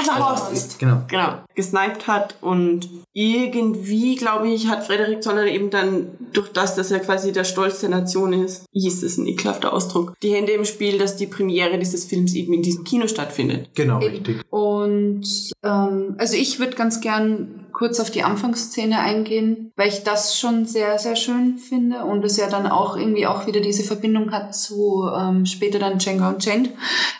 Adler. 0.00 0.26
Adlerhorst. 0.26 0.78
Genau. 0.78 1.02
Genau, 1.08 1.34
gesniped 1.54 2.06
hat 2.06 2.36
und 2.40 2.88
irgendwie, 3.12 4.14
glaube 4.16 4.48
ich, 4.48 4.68
hat 4.68 4.84
Frederik 4.84 5.22
Zoller 5.22 5.46
eben 5.46 5.70
dann, 5.70 6.08
durch 6.32 6.52
das, 6.52 6.76
dass 6.76 6.90
er 6.90 7.00
quasi 7.00 7.32
der 7.32 7.44
Stolz 7.44 7.80
der 7.80 7.90
Nation 7.90 8.32
ist, 8.32 8.64
hieß 8.72 9.02
es 9.02 9.18
ein 9.18 9.26
ekelhafter 9.26 9.72
Ausdruck, 9.72 10.14
die 10.22 10.32
Hände 10.32 10.52
im 10.52 10.64
Spiel, 10.64 10.98
dass 10.98 11.16
die 11.16 11.26
Premiere 11.26 11.78
dieses 11.78 12.04
Films 12.04 12.34
eben 12.34 12.52
in 12.52 12.62
diesem 12.62 12.84
Kino 12.84 13.08
stattfindet. 13.08 13.70
Genau, 13.74 14.00
Eben. 14.00 14.14
richtig. 14.14 14.42
Und 14.50 15.50
ähm, 15.64 16.14
also 16.18 16.36
ich 16.36 16.58
würde 16.58 16.76
ganz 16.76 17.00
gern 17.00 17.66
kurz 17.80 17.98
auf 17.98 18.10
die 18.10 18.22
Anfangsszene 18.22 18.98
eingehen, 19.00 19.72
weil 19.74 19.88
ich 19.88 20.02
das 20.04 20.38
schon 20.38 20.66
sehr, 20.66 20.98
sehr 20.98 21.16
schön 21.16 21.56
finde 21.56 22.04
und 22.04 22.22
es 22.26 22.36
ja 22.36 22.46
dann 22.50 22.66
auch 22.66 22.94
irgendwie 22.94 23.26
auch 23.26 23.46
wieder 23.46 23.60
diese 23.60 23.84
Verbindung 23.84 24.32
hat 24.32 24.54
zu 24.54 25.08
ähm, 25.18 25.46
später 25.46 25.78
dann 25.78 25.96
Django 25.96 26.28
Unchained. 26.28 26.68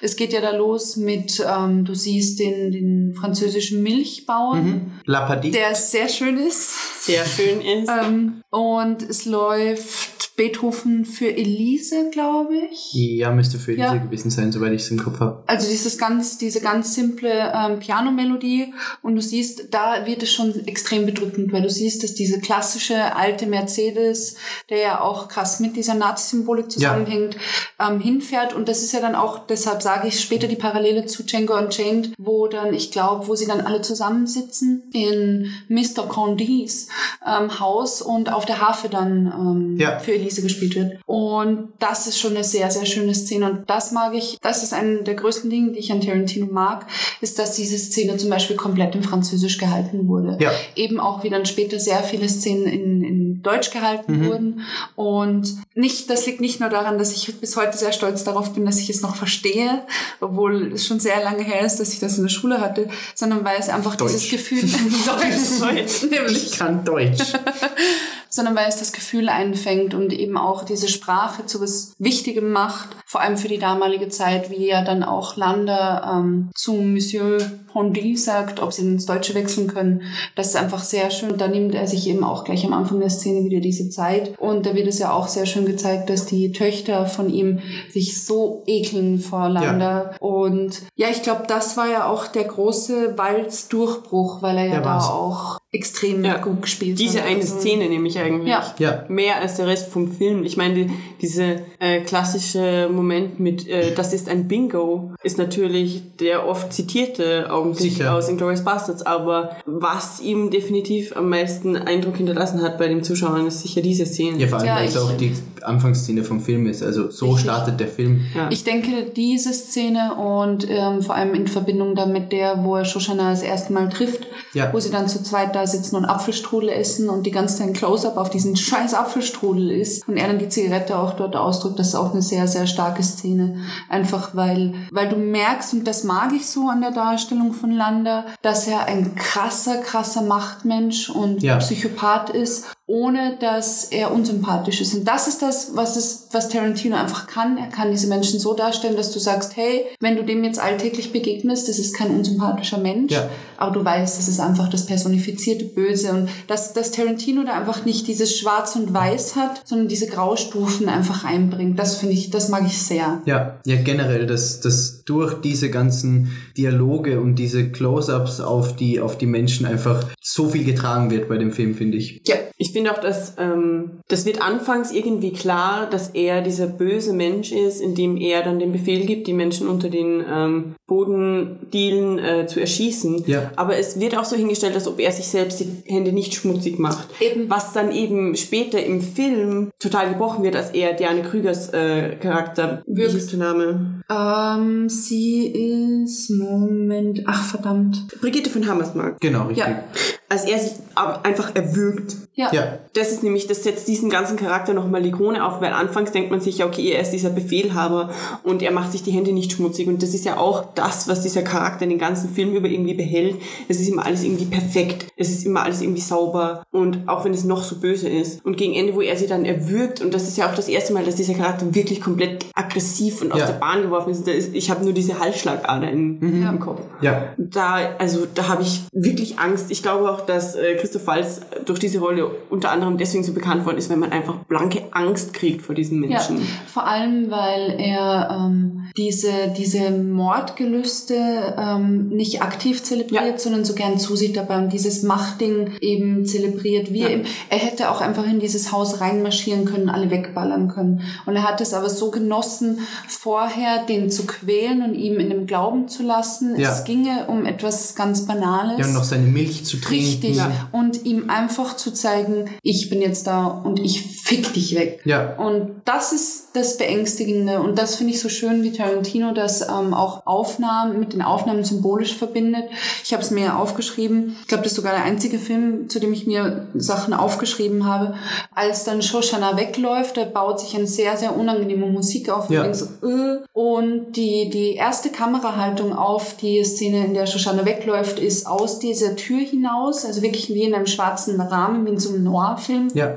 Es 0.03 0.17
geht 0.17 0.35
ja 0.35 0.43
da 0.43 0.51
los 0.55 0.99
mit, 0.99 1.43
ähm, 1.51 1.87
du 1.87 1.95
siehst 1.95 2.39
den, 2.41 2.73
den 2.73 3.15
französischen 3.19 3.83
Milchbauern, 3.83 4.61
Mhm. 4.61 4.93
La 5.07 5.23
Padie. 5.23 5.51
der 5.51 5.75
sehr 5.75 6.11
schön 6.11 6.37
ist. 6.37 7.07
Sehr 7.07 7.25
schön 7.25 7.63
ist. 7.63 7.89
Ähm, 7.89 8.43
und 8.51 9.01
es 9.03 9.25
läuft 9.25 10.10
Beethoven 10.41 11.05
für 11.05 11.37
Elise, 11.37 12.09
glaube 12.11 12.55
ich. 12.73 12.95
Ja, 12.95 13.31
müsste 13.31 13.59
für 13.59 13.75
Ja. 13.75 13.93
diese 13.93 14.05
gewesen 14.07 14.31
sein, 14.31 14.53
soweit 14.53 14.73
ich 14.73 14.81
es 14.81 14.91
im 14.91 14.99
Kopf 14.99 15.21
habe. 15.21 15.43
Also 15.47 15.69
dieses 15.69 15.99
ganz, 15.99 16.39
diese 16.39 16.63
ganz 16.63 16.95
simple 16.95 17.53
ähm, 17.55 17.79
Pianomelodie 17.79 18.73
und 19.03 19.17
du 19.17 19.21
siehst, 19.21 19.65
da 19.75 20.07
wird 20.07 20.23
es 20.23 20.33
schon 20.33 20.55
extrem 20.67 21.05
bedrückend, 21.05 21.53
weil 21.53 21.61
du 21.61 21.69
siehst, 21.69 22.03
dass 22.03 22.15
diese 22.15 22.41
klassische 22.41 23.15
alte 23.17 23.45
Mercedes, 23.45 24.37
der 24.71 24.79
ja 24.79 25.01
auch 25.03 25.29
krass 25.29 25.61
mit 25.61 25.77
dieser 25.77 25.93
Nazi-Symbolik 25.95 26.71
zusammenhängt, 26.71 27.37
ähm, 27.79 28.01
hinfährt 28.01 28.55
und 28.55 28.67
das 28.67 28.83
ist 28.83 28.93
ja 28.93 29.01
dann 29.01 29.15
auch, 29.15 29.47
deshalb 29.47 29.83
sage 29.83 30.09
ich 30.09 30.21
später 30.21 30.47
die 30.49 30.57
Parallele 30.57 31.05
zu 31.05 31.23
Django 31.23 31.55
Unchained, 31.59 32.15
wo 32.19 32.47
dann, 32.47 32.73
ich 32.73 32.91
glaube, 32.91 33.29
wo 33.29 33.35
sie 33.35 33.47
dann 33.47 33.61
alle 33.61 33.83
zusammensitzen 33.83 34.85
in 34.95 35.51
Mr. 35.69 36.09
Condis 36.09 36.89
ähm, 37.27 37.61
Haus 37.61 38.01
und 38.01 38.33
auf 38.33 38.47
der 38.47 38.63
Harfe 38.63 38.89
dann 38.89 39.27
ähm, 39.27 39.77
Ja. 39.79 39.99
für 39.99 40.15
Elise 40.15 40.30
gespielt 40.37 40.75
wird. 40.77 40.99
Und 41.07 41.69
das 41.79 42.07
ist 42.07 42.19
schon 42.19 42.35
eine 42.35 42.45
sehr, 42.45 42.71
sehr 42.71 42.87
schöne 42.87 43.15
Szene. 43.15 43.51
Und 43.51 43.69
das 43.71 43.93
mag 43.93 44.15
ich, 44.15 44.39
das 44.41 44.63
ist 44.63 44.73
eine 44.73 45.03
der 45.03 45.15
größten 45.15 45.51
Dinge, 45.51 45.73
die 45.73 45.79
ich 45.79 45.93
an 45.93 46.01
Tarantino 46.01 46.47
mag, 46.47 46.87
ist, 47.21 47.39
dass 47.39 47.57
diese 47.57 47.79
Szene 47.79 48.17
zum 48.17 48.31
Beispiel 48.31 48.57
komplett 48.57 48.95
in 48.95 49.03
Französisch 49.03 49.59
gehalten 49.59 50.09
wurde. 50.09 50.39
Ja. 50.41 50.51
Eben 50.77 51.01
auch 51.01 51.23
wie 51.25 51.31
dann 51.31 51.47
später 51.47 51.79
sehr 51.81 52.03
viele 52.03 52.29
Szenen 52.29 52.67
in, 52.67 53.03
in 53.05 53.43
Deutsch 53.43 53.71
gehalten 53.71 54.19
Mhm. 54.21 54.27
wurden. 54.27 54.61
Und 54.97 55.57
nicht, 55.75 56.09
das 56.11 56.27
liegt 56.27 56.41
nicht 56.41 56.61
nur 56.61 56.69
daran, 56.69 56.99
dass 56.99 57.13
ich 57.15 57.41
bis 57.41 57.57
heute 57.57 57.77
sehr 57.77 57.93
stolz 57.93 58.25
darauf 58.25 58.53
bin, 58.55 58.65
dass 58.67 58.79
ich 58.81 58.91
es 58.91 59.03
noch 59.03 59.17
verstehe, 59.17 59.83
obwohl 60.21 60.73
es 60.73 60.87
schon 60.87 61.01
sehr 61.01 61.23
lange 61.23 61.43
her 61.43 61.65
ist, 61.65 61.79
dass 61.81 61.93
ich 61.93 62.01
das 62.01 62.17
in 62.17 62.25
der 62.25 62.31
Schule 62.31 62.61
hatte, 62.61 62.89
sondern 63.15 63.45
weil 63.45 63.59
es 63.59 63.69
einfach 63.69 63.97
Deutsch. 63.97 64.13
dieses 64.13 64.31
Gefühl, 64.31 64.61
Deutsch, 64.63 66.03
nämlich 66.11 66.47
Ich 66.53 66.59
kann 66.59 66.85
Deutsch. 66.85 67.21
sondern 68.31 68.55
weil 68.55 68.69
es 68.69 68.79
das 68.79 68.93
Gefühl 68.93 69.29
einfängt 69.29 69.93
und 69.93 70.13
eben 70.13 70.39
auch 70.39 70.65
diese 70.65 70.89
Sprache 70.89 71.47
zu 71.47 71.61
was 71.61 71.93
Wichtigem 71.99 72.51
macht, 72.53 72.91
vor 73.05 73.21
allem 73.21 73.37
für 73.37 73.49
die 73.49 73.59
damalige 73.59 74.09
Zeit, 74.09 74.51
wie 74.51 74.69
ja 74.69 74.83
dann 74.85 75.03
auch 75.03 75.37
Lander 75.37 76.09
ähm, 76.15 76.51
zu 76.55 76.75
Monsieur 76.75 77.41
Pondy 77.73 78.17
sagt, 78.17 78.61
ob 78.61 78.73
sie 78.73 78.83
ins 78.83 79.07
Deutsche 79.07 79.35
wechseln 79.35 79.69
können. 79.69 80.03
Das 80.35 80.49
ist 80.49 80.57
einfach 80.57 80.83
sehr 80.83 81.11
schön. 81.11 81.39
Da 81.39 81.49
nimmt 81.49 81.75
er 81.75 81.87
sich 81.87 82.09
eben 82.09 82.25
auch 82.25 82.45
gleich 82.45 82.65
am 82.65 82.73
Anfang 82.73 83.01
der 83.01 83.11
Szene 83.11 83.45
wieder 83.45 83.61
diese 83.61 83.91
Zeit. 83.91 84.39
Und 84.39 84.67
da 84.67 84.75
wird 84.75 84.89
es 84.89 84.99
ja 84.99 85.13
auch 85.13 85.29
sehr 85.29 85.47
schön 85.47 85.67
gezeigt, 85.67 86.11
dass 86.11 86.27
die 86.27 86.53
Töchter 86.53 87.07
von 87.07 87.31
ihm 87.31 87.61
sich 87.93 88.25
so 88.25 88.63
ekeln 88.67 89.21
vor 89.21 89.49
Lander. 89.49 90.15
Und 90.21 90.83
ja, 90.97 91.09
ich 91.09 91.23
glaube, 91.23 91.45
das 91.47 91.77
war 91.77 91.89
ja 91.89 92.07
auch 92.07 92.27
der 92.27 92.45
große 92.45 93.17
Walz-Durchbruch, 93.17 94.43
weil 94.43 94.59
er 94.59 94.67
ja, 94.67 94.75
Ja, 94.75 94.81
da 94.81 94.99
auch 94.99 95.60
extrem 95.73 96.25
Ja. 96.25 96.39
gut 96.39 96.63
gespielt 96.63 96.99
Diese 96.99 97.23
eine 97.23 97.37
Also- 97.43 97.59
Szene 97.61 97.89
nämlich 97.89 98.19
eigentlich. 98.19 98.49
Ja. 98.49 98.75
Ja. 98.79 99.05
Mehr 99.09 99.37
als 99.41 99.55
der 99.55 99.69
Rest 99.69 99.89
vom 99.93 100.11
Film. 100.11 100.43
Ich 100.45 100.57
meine, 100.57 100.75
die, 100.75 100.91
diese 101.23 101.63
äh, 101.79 102.01
klassische 102.01 102.89
Moment 102.93 103.39
mit 103.39 103.69
äh, 103.69 103.95
Das 103.95 104.13
ist 104.13 104.29
ein 104.29 104.49
Bingo 104.49 105.13
ist 105.23 105.39
natürlich 105.39 106.03
der 106.19 106.47
oft 106.49 106.73
zitierte 106.73 107.53
Augenblick 107.53 107.93
Sicher. 107.93 108.15
aus 108.15 108.29
Inglourious 108.29 108.65
Bastards, 108.65 109.03
aber 109.03 109.57
was 109.65 110.21
ihm 110.21 110.51
definitiv 110.51 111.17
am 111.17 111.29
meisten 111.29 111.77
Eindruck 111.77 112.17
hinterlassen 112.17 112.63
hat 112.63 112.77
bei 112.77 112.89
den 112.89 113.05
Zuschauern, 113.05 113.47
ist 113.47 113.61
sicher 113.63 113.81
diese 113.81 114.07
Szene. 114.07 114.39
Ja, 114.39 114.49
vor 114.49 114.59
allem, 114.59 114.67
Ja, 114.67 114.77
weil 114.77 114.89
es 114.89 114.97
auch 114.97 115.13
die 115.17 115.33
Anfangsszene 115.63 116.25
vom 116.25 116.41
Film 116.41 116.67
ist. 116.67 116.83
Also 116.83 117.11
so 117.11 117.27
Richtig. 117.27 117.45
startet 117.45 117.79
der 117.79 117.89
Film. 117.89 118.23
Ja. 118.35 118.49
Ich 118.51 118.65
denke, 118.65 119.11
diese 119.15 119.53
Szene 119.53 120.15
und 120.17 120.67
ähm, 120.69 121.03
vor 121.03 121.15
allem 121.15 121.35
in 121.35 121.47
Verbindung 121.47 121.95
damit 121.95 122.33
der, 122.33 122.65
wo 122.65 122.75
er 122.77 122.85
Shoshana 122.85 123.31
das 123.31 123.43
erste 123.43 123.73
Mal 123.73 123.89
trifft, 123.89 124.27
Ja. 124.53 124.73
wo 124.73 124.81
sie 124.81 124.91
dann 124.91 125.07
zu 125.07 125.23
zweit 125.23 125.55
da 125.55 125.60
sitzen 125.67 125.97
und 125.97 126.05
Apfelstrudel 126.05 126.71
essen 126.71 127.09
und 127.09 127.25
die 127.25 127.31
ganze 127.31 127.59
Zeit 127.59 127.69
ein 127.69 127.73
Close-Up 127.73 128.17
auf 128.17 128.31
diesen 128.31 128.57
scheiß 128.57 128.95
Apfelstrudel 128.95 129.71
ist 129.71 130.07
und 130.09 130.17
er 130.17 130.29
dann 130.29 130.39
die 130.39 130.49
Zigarette 130.49 130.99
auch 130.99 131.15
dort 131.15 131.37
ausdrückt, 131.37 131.79
das 131.79 131.89
ist 131.89 131.95
auch 131.95 132.13
eine 132.13 132.23
sehr, 132.23 132.47
sehr 132.47 132.67
starke 132.67 133.03
Szene. 133.03 133.57
Einfach 133.89 134.35
weil, 134.35 134.75
weil 134.91 135.09
du 135.09 135.17
merkst, 135.17 135.75
und 135.75 135.87
das 135.87 136.05
mag 136.05 136.33
ich 136.35 136.47
so 136.47 136.69
an 136.69 136.81
der 136.81 136.91
Darstellung 136.93 137.53
von 137.53 137.71
Landa, 137.71 138.27
dass 138.43 138.67
er 138.67 138.87
ein 138.87 139.15
krasser, 139.15 139.79
krasser 139.79 140.23
Machtmensch 140.23 141.11
und 141.11 141.43
Ja. 141.43 141.57
Psychopath 141.57 142.31
ist, 142.31 142.67
ohne 142.91 143.37
dass 143.39 143.85
er 143.85 144.13
unsympathisch 144.13 144.81
ist. 144.81 144.95
Und 144.95 145.05
das 145.07 145.29
ist 145.29 145.43
das, 145.43 145.71
was 145.75 145.95
es, 145.95 146.27
was 146.33 146.49
Tarantino 146.49 146.97
einfach 146.97 147.29
kann. 147.29 147.57
Er 147.57 147.69
kann 147.69 147.93
diese 147.93 148.09
Menschen 148.09 148.41
so 148.41 148.53
darstellen, 148.53 148.97
dass 148.97 149.13
du 149.13 149.21
sagst, 149.21 149.57
hey, 149.57 149.87
wenn 150.01 150.17
du 150.17 150.25
dem 150.25 150.43
jetzt 150.43 150.59
alltäglich 150.59 151.13
begegnest, 151.13 151.69
das 151.69 151.79
ist 151.79 151.95
kein 151.95 152.11
unsympathischer 152.11 152.79
Mensch, 152.79 153.13
Ja. 153.13 153.29
aber 153.59 153.71
du 153.73 153.85
weißt, 153.85 154.19
das 154.19 154.27
ist 154.27 154.41
einfach 154.41 154.69
das 154.69 154.87
personifizierte 154.87 155.67
Böse 155.67 156.11
und 156.11 156.29
dass, 156.49 156.73
dass 156.73 156.91
Tarantino 156.91 157.45
da 157.45 157.53
einfach 157.53 157.85
nicht 157.85 158.09
dieses 158.09 158.37
Schwarz 158.37 158.75
und 158.75 158.93
Weiß 158.93 159.37
hat, 159.37 159.63
sondern 159.65 159.87
diese 159.87 160.09
Graustufen 160.09 160.89
einfach 160.89 161.25
einbringt. 161.25 161.79
Das 161.79 161.95
finde 161.97 162.15
ich, 162.15 162.31
das 162.31 162.49
mag 162.49 162.65
ich 162.67 162.77
sehr. 162.83 163.23
Ja, 163.25 163.61
ja 163.65 163.77
generell, 163.77 164.27
dass, 164.27 164.59
dass 164.61 165.00
durch 165.11 165.41
diese 165.41 165.71
ganzen 165.71 166.31
Dialoge 166.57 167.21
und 167.21 167.35
diese 167.35 167.71
Close-ups 167.71 168.41
auf 168.41 168.77
die, 168.77 169.01
auf 169.01 169.19
die 169.19 169.27
Menschen 169.27 169.67
einfach 169.67 170.05
so 170.23 170.49
viel 170.49 170.65
getragen 170.65 171.11
wird 171.11 171.29
bei 171.29 171.37
dem 171.37 171.51
Film, 171.51 171.75
finde 171.75 171.97
ich. 171.97 172.21
Ja, 172.29 172.37
Ich 172.59 172.71
finde 172.71 172.93
auch, 172.93 173.01
dass 173.01 173.35
ähm, 173.39 174.01
das 174.07 174.25
wird 174.25 174.41
anfangs 174.41 174.93
irgendwie 174.93 175.33
klar, 175.33 175.89
dass 175.91 176.11
er 176.11 176.43
dieser 176.43 176.69
böse 176.69 177.13
Mensch 177.13 177.51
ist, 177.51 177.81
indem 177.81 178.17
er 178.17 178.43
dann 178.43 178.61
den 178.61 178.71
Befehl 178.71 179.05
gibt, 179.05 179.27
die 179.27 179.33
Menschen 179.33 179.67
unter 179.67 179.89
den 179.89 180.23
ähm, 180.31 180.75
Bodendielen 180.87 182.19
äh, 182.19 182.47
zu 182.47 182.61
erschießen. 182.61 183.25
Ja. 183.27 183.51
Aber 183.57 183.77
es 183.77 183.99
wird 183.99 184.17
auch 184.17 184.25
so 184.25 184.37
hingestellt, 184.37 184.75
als 184.75 184.87
ob 184.87 185.01
er 185.01 185.11
sich 185.11 185.27
selbst 185.27 185.59
die 185.59 185.91
Hände 185.93 186.13
nicht 186.13 186.35
schmutzig 186.35 186.79
macht. 186.79 187.09
Eben. 187.21 187.51
Was 187.51 187.73
dann 187.73 187.91
eben 187.91 188.37
später 188.37 188.81
im 188.81 189.01
Film 189.01 189.71
total 189.81 190.11
gebrochen 190.11 190.45
wird, 190.45 190.55
als 190.55 190.71
er 190.71 190.93
Diane 190.93 191.23
Krügers 191.23 191.71
äh, 191.73 192.17
Charakter, 192.17 192.83
wie 192.87 193.01
Wirkt. 193.03 193.15
hieß 193.15 193.27
der 193.29 193.39
Name? 193.39 194.03
ähm, 194.11 194.89
sie 195.07 195.47
ist, 195.47 196.31
Moment, 196.31 197.23
ach 197.27 197.45
verdammt. 197.45 198.07
Brigitte 198.21 198.51
von 198.51 198.67
Hammersmark. 198.67 199.21
Genau, 199.21 199.47
richtig. 199.47 199.67
Ja. 199.67 199.85
Als 200.31 200.45
er 200.45 200.59
sich 200.59 200.73
einfach 200.95 201.55
erwürgt. 201.55 202.17
Ja. 202.35 202.51
Ja, 202.53 202.79
Das 202.95 203.11
ist 203.13 203.23
nämlich, 203.23 203.47
das 203.49 203.65
setzt 203.65 203.87
diesen 203.89 204.09
ganzen 204.09 204.37
Charakter 204.39 204.73
nochmal 204.73 205.03
die 205.03 205.11
Krone 205.11 205.45
auf, 205.45 205.61
weil 205.61 205.73
anfangs 205.73 206.13
denkt 206.13 206.31
man 206.31 206.41
sich 206.41 206.59
ja, 206.59 206.67
okay, 206.67 206.93
er 206.93 207.03
ist 207.03 207.11
dieser 207.11 207.29
Befehlhaber 207.29 208.11
und 208.45 208.63
er 208.63 208.71
macht 208.71 208.93
sich 208.93 209.03
die 209.03 209.11
Hände 209.11 209.33
nicht 209.33 209.53
schmutzig 209.53 209.89
und 209.89 210.03
das 210.03 210.15
ist 210.15 210.25
ja 210.25 210.39
auch 210.39 210.73
das, 210.75 211.07
was 211.09 211.21
dieser 211.21 211.43
Charakter 211.43 211.85
den 211.87 211.99
ganzen 211.99 212.31
Film 212.31 212.55
über 212.55 212.69
irgendwie 212.69 212.95
behält. 212.95 213.37
Es 213.69 213.81
ist 213.81 213.89
immer 213.89 214.07
alles 214.07 214.23
irgendwie 214.25 214.47
perfekt, 214.47 215.09
es 215.17 215.29
ist 215.31 215.45
immer 215.45 215.65
alles 215.65 215.83
irgendwie 215.83 216.01
sauber 216.01 216.63
und 216.71 217.09
auch 217.09 217.25
wenn 217.25 217.35
es 217.35 217.45
noch 217.45 217.63
so 217.65 217.77
böse 217.77 218.09
ist. 218.09 218.43
Und 218.45 218.57
gegen 218.57 218.73
Ende, 218.75 218.95
wo 218.95 219.03
er 219.03 219.17
sie 219.17 219.27
dann 219.27 219.45
erwürgt 219.45 220.01
und 220.01 220.15
das 220.15 220.29
ist 220.29 220.39
ja 220.39 220.49
auch 220.49 220.55
das 220.55 220.69
erste 220.69 220.93
Mal, 220.95 221.05
dass 221.05 221.17
dieser 221.17 221.35
Charakter 221.35 221.75
wirklich 221.75 222.01
komplett 222.01 222.47
aggressiv 222.55 223.21
und 223.21 223.33
aus 223.33 223.41
Ja. 223.41 223.47
der 223.49 223.55
Bahn 223.55 223.83
geworfen 223.83 224.11
ist. 224.11 224.27
Da 224.27 224.31
ist 224.31 224.55
ich 224.55 224.71
habe 224.71 224.85
nur 224.85 224.95
diese 224.95 225.19
Halsschlagader 225.19 225.91
in, 225.91 226.21
im 226.23 226.61
Kopf 226.61 226.81
ja. 227.03 227.35
da, 227.37 227.97
also 227.99 228.27
da 228.35 228.49
habe 228.49 228.63
ich 228.63 228.83
wirklich 228.93 229.39
Angst. 229.39 229.71
Ich 229.71 229.83
glaube 229.83 230.11
auch, 230.11 230.20
dass 230.27 230.55
äh, 230.55 230.75
Christoph 230.77 231.07
Waltz 231.07 231.41
durch 231.67 231.79
diese 231.79 231.99
Rolle 232.01 232.31
unter 232.51 232.71
anderem 232.71 232.97
deswegen 232.99 233.25
so 233.25 233.33
bekannt 233.33 233.65
worden 233.65 233.79
ist, 233.79 233.91
weil 233.91 233.97
man 233.97 234.13
einfach 234.13 234.35
blanke 234.49 234.83
Angst 234.93 235.33
kriegt 235.35 235.63
vor 235.63 235.75
diesen 235.75 236.03
Ja, 236.05 236.09
Menschen. 236.09 236.47
vor 236.67 236.87
allem, 236.87 237.31
weil 237.31 237.77
er 237.79 238.29
ähm, 238.31 238.85
diese, 238.97 239.31
diese 239.57 239.91
Mordgelüste 239.91 241.15
ähm, 241.59 242.09
nicht 242.09 242.43
aktiv 242.43 242.83
zelebriert, 242.83 243.25
Ja. 243.25 243.39
sondern 243.39 243.65
so 243.65 243.75
gern 243.75 243.99
zusieht 243.99 244.37
dabei 244.37 244.59
und 244.59 244.73
dieses 244.73 245.03
Machtding 245.03 245.73
eben 245.81 246.25
zelebriert. 246.27 246.93
Wie 246.93 247.01
Ja. 247.03 247.09
eben, 247.09 247.25
er 247.49 247.59
hätte 247.59 247.91
auch 247.91 248.01
einfach 248.01 248.25
in 248.27 248.41
dieses 248.41 248.73
Haus 248.73 249.01
reinmarschieren 249.01 249.65
können, 249.65 249.89
alle 249.89 250.11
wegballern 250.11 250.69
können. 250.69 251.03
Und 251.27 251.37
er 251.37 251.43
hat 251.49 251.61
es 251.61 251.75
aber 251.75 251.89
so 251.89 252.11
genossen, 252.11 252.81
vorher 253.09 253.85
den 253.87 254.11
zu 254.11 254.27
quälen 254.27 254.83
und 254.83 254.95
ihm 254.95 255.19
in 255.19 255.31
dem 255.31 255.47
Glauben 255.47 255.89
zu 255.89 256.03
lassen. 256.03 256.59
Ja. 256.59 256.73
Es 256.73 256.85
ginge 256.85 257.27
um 257.29 257.47
etwas 257.47 257.95
ganz 257.95 258.27
Banales. 258.27 258.79
Ja, 258.79 258.87
und 258.87 258.95
noch 258.95 259.05
seine 259.05 259.27
Milch 259.27 259.65
zu 259.65 259.79
trinken. 259.81 260.10
Richtig. 260.13 260.41
Und 260.73 261.05
ihm 261.05 261.31
einfach 261.31 261.77
zu 261.77 261.93
zeigen, 261.93 262.51
ich 262.63 262.91
bin 262.91 263.01
jetzt 263.01 263.27
da 263.27 263.47
und 263.47 263.79
ich 263.79 264.03
fick 264.03 264.53
dich 264.53 264.75
weg. 264.75 265.01
Ja. 265.05 265.37
Und 265.37 265.83
das 265.85 266.13
ist 266.13 266.50
das 266.53 266.77
Beängstigende. 266.77 267.61
Und 267.61 267.79
das 267.79 267.97
finde 267.97 268.13
ich 268.13 268.21
so 268.21 268.29
schön, 268.29 268.63
wie 268.63 268.73
Tarantino 268.73 269.33
das 269.33 269.63
ähm, 269.63 269.95
auch 269.95 270.27
Aufnahmen, 270.27 270.99
mit 270.99 271.13
den 271.13 271.23
Aufnahmen 271.23 271.65
symbolisch 271.65 272.17
verbindet. 272.17 272.65
Ich 273.05 273.13
habe 273.13 273.23
es 273.23 273.31
mir 273.31 273.57
aufgeschrieben. 273.59 274.37
Ich 274.43 274.49
glaube, 274.49 274.63
das 274.65 274.73
ist 274.73 274.77
sogar 274.77 274.93
der 274.93 275.05
einzige 275.05 275.39
Film, 275.39 275.89
zu 275.89 276.01
dem 276.01 276.13
ich 276.13 276.27
mir 276.27 276.67
Sachen 276.75 277.15
aufgeschrieben 277.15 277.87
habe. 277.87 278.15
Als 278.55 278.85
dann 278.85 279.03
Shoshana 279.03 279.57
wegläuft, 279.57 280.17
da 280.17 280.25
baut 280.25 280.61
sich 280.61 280.75
eine 280.77 280.87
sehr, 280.87 281.17
sehr 281.17 281.37
unangenehme 281.37 281.87
Musik 281.87 282.29
auf. 282.31 282.49
Und, 282.49 282.55
Ja. 282.55 282.63
denkst 282.63 282.81
so, 282.81 283.07
äh. 283.07 283.39
und 283.53 284.13
die, 284.17 284.51
die 284.51 284.75
erste 284.75 285.11
Kamerahaltung 285.11 285.93
auf 285.97 286.37
die 286.37 286.65
Szene, 286.65 287.05
in 287.07 287.15
der 287.15 287.27
Shoshana 287.27 287.65
wegläuft, 287.65 288.19
ist 288.19 288.47
aus 288.47 288.79
dieser 288.79 289.17
Tür 289.17 289.39
hinaus, 289.41 290.05
also 290.05 290.23
wirklich 290.23 290.49
wie 290.49 290.65
in 290.65 290.75
einem 290.75 290.87
schwarzen 290.87 291.41
Rahmen, 291.41 291.87
wie 291.87 291.91
in 291.91 291.99
so 291.99 292.11
einem 292.11 292.25
Noir-Film. 292.25 292.89
Ja. 292.95 293.15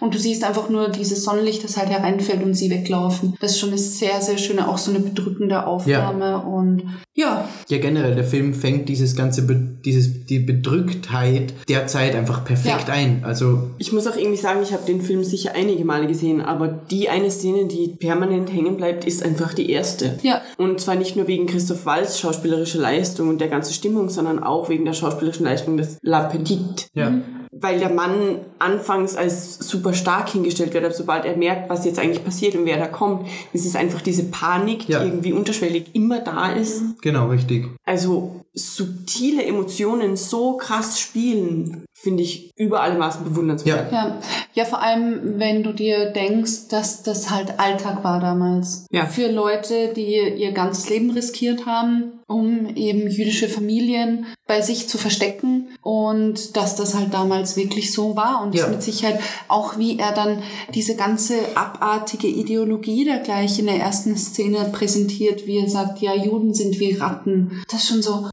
Und 0.00 0.14
du 0.14 0.18
siehst 0.18 0.44
einfach 0.44 0.68
nur 0.68 0.88
dieses 0.88 1.24
Sonnenlicht, 1.24 1.64
das 1.64 1.76
halt 1.76 1.90
hereinfällt 1.90 2.42
und 2.42 2.51
sie 2.54 2.70
weglaufen. 2.70 3.34
Das 3.40 3.52
ist 3.52 3.60
schon 3.60 3.70
eine 3.70 3.78
sehr, 3.78 4.20
sehr 4.20 4.38
schöne, 4.38 4.68
auch 4.68 4.78
so 4.78 4.90
eine 4.90 5.00
bedrückende 5.00 5.66
Aufnahme. 5.66 6.38
Und 6.38 6.82
ja, 7.14 7.48
Ja, 7.68 7.78
generell, 7.78 8.14
der 8.14 8.24
Film 8.24 8.54
fängt 8.54 8.88
dieses 8.88 9.16
ganze, 9.16 9.46
Be 9.46 9.71
dieses, 9.84 10.26
die 10.26 10.38
Bedrücktheit 10.38 11.54
der 11.68 11.86
Zeit 11.86 12.14
einfach 12.14 12.44
perfekt 12.44 12.88
Ja. 12.88 12.94
ein. 12.94 13.22
Also, 13.24 13.70
Ich 13.78 13.92
muss 13.92 14.06
auch 14.06 14.16
irgendwie 14.16 14.36
sagen, 14.38 14.60
ich 14.62 14.72
habe 14.72 14.84
den 14.86 15.00
Film 15.02 15.24
sicher 15.24 15.52
einige 15.54 15.84
Male 15.84 16.06
gesehen, 16.06 16.40
aber 16.40 16.68
die 16.68 17.08
eine 17.08 17.30
Szene, 17.30 17.66
die 17.66 17.88
permanent 17.88 18.52
hängen 18.52 18.76
bleibt, 18.76 19.04
ist 19.04 19.22
einfach 19.24 19.54
die 19.54 19.70
erste. 19.70 20.18
Ja. 20.22 20.40
Und 20.58 20.80
zwar 20.80 20.94
nicht 20.96 21.16
nur 21.16 21.26
wegen 21.26 21.46
Christoph 21.46 21.86
Waltz 21.86 22.18
schauspielerische 22.18 22.78
Leistung 22.78 23.28
und 23.28 23.40
der 23.40 23.48
ganze 23.48 23.72
Stimmung, 23.72 24.08
sondern 24.08 24.42
auch 24.42 24.68
wegen 24.68 24.84
der 24.84 24.92
schauspielerischen 24.94 25.44
Leistung 25.44 25.76
des 25.76 25.98
La 26.02 26.24
Petite. 26.24 26.86
ja. 26.94 27.12
weil 27.54 27.78
der 27.78 27.90
Mann 27.90 28.40
anfangs 28.58 29.14
als 29.14 29.58
super 29.58 29.92
stark 29.94 30.30
hingestellt 30.30 30.72
wird, 30.74 30.84
aber 30.84 30.94
sobald 30.94 31.24
er 31.26 31.36
merkt, 31.36 31.70
was 31.70 31.84
jetzt 31.84 31.98
eigentlich 31.98 32.24
passiert 32.24 32.56
und 32.56 32.64
wer 32.64 32.76
da 32.78 32.86
kommt, 32.88 33.28
ist 33.52 33.66
es 33.66 33.76
einfach 33.76 34.00
diese 34.00 34.24
Panik, 34.24 34.88
Ja. 34.88 34.98
die 35.00 35.08
irgendwie 35.10 35.32
unterschwellig 35.32 35.84
immer 35.92 36.18
da 36.20 36.52
ist. 36.54 36.82
Genau, 37.02 37.28
richtig. 37.28 37.66
Also 37.84 38.40
subtile 38.54 39.44
Emotionen 39.44 39.71
so 40.16 40.56
krass 40.56 40.98
spielen, 40.98 41.84
finde 41.92 42.22
ich 42.22 42.50
über 42.56 42.82
alle 42.82 42.98
Maßen 42.98 43.24
bewundernswert. 43.24 43.92
ja. 43.92 44.18
Ja, 44.54 44.66
vor 44.66 44.82
allem, 44.82 45.38
wenn 45.38 45.62
du 45.62 45.72
dir 45.72 46.10
denkst, 46.10 46.68
dass 46.68 47.02
das 47.02 47.30
halt 47.30 47.58
Alltag 47.58 48.04
war 48.04 48.20
damals. 48.20 48.84
Ja. 48.90 49.06
Für 49.06 49.28
Leute, 49.28 49.92
die 49.96 50.16
ihr 50.36 50.52
ganzes 50.52 50.90
Leben 50.90 51.10
riskiert 51.10 51.64
haben, 51.64 52.20
um 52.26 52.66
eben 52.76 53.08
jüdische 53.08 53.48
Familien 53.48 54.26
bei 54.46 54.60
sich 54.60 54.88
zu 54.88 54.98
verstecken 54.98 55.68
und 55.80 56.54
dass 56.56 56.76
das 56.76 56.94
halt 56.94 57.14
damals 57.14 57.56
wirklich 57.56 57.92
so 57.92 58.14
war 58.14 58.42
und 58.42 58.54
Ja. 58.54 58.62
das 58.64 58.72
mit 58.72 58.82
Sicherheit 58.82 59.20
auch 59.48 59.78
wie 59.78 59.98
er 59.98 60.12
dann 60.12 60.42
diese 60.74 60.96
ganze 60.96 61.34
abartige 61.54 62.26
Ideologie 62.26 63.06
da 63.06 63.16
gleich 63.18 63.58
in 63.58 63.66
der 63.66 63.76
ersten 63.80 64.16
Szene 64.18 64.68
präsentiert, 64.70 65.46
wie 65.46 65.58
er 65.58 65.68
sagt, 65.70 66.00
ja, 66.00 66.14
Juden 66.14 66.52
sind 66.52 66.78
wie 66.78 66.92
Ratten. 66.94 67.62
Das 67.70 67.82
ist 67.84 67.88
schon 67.88 68.02
so, 68.02 68.28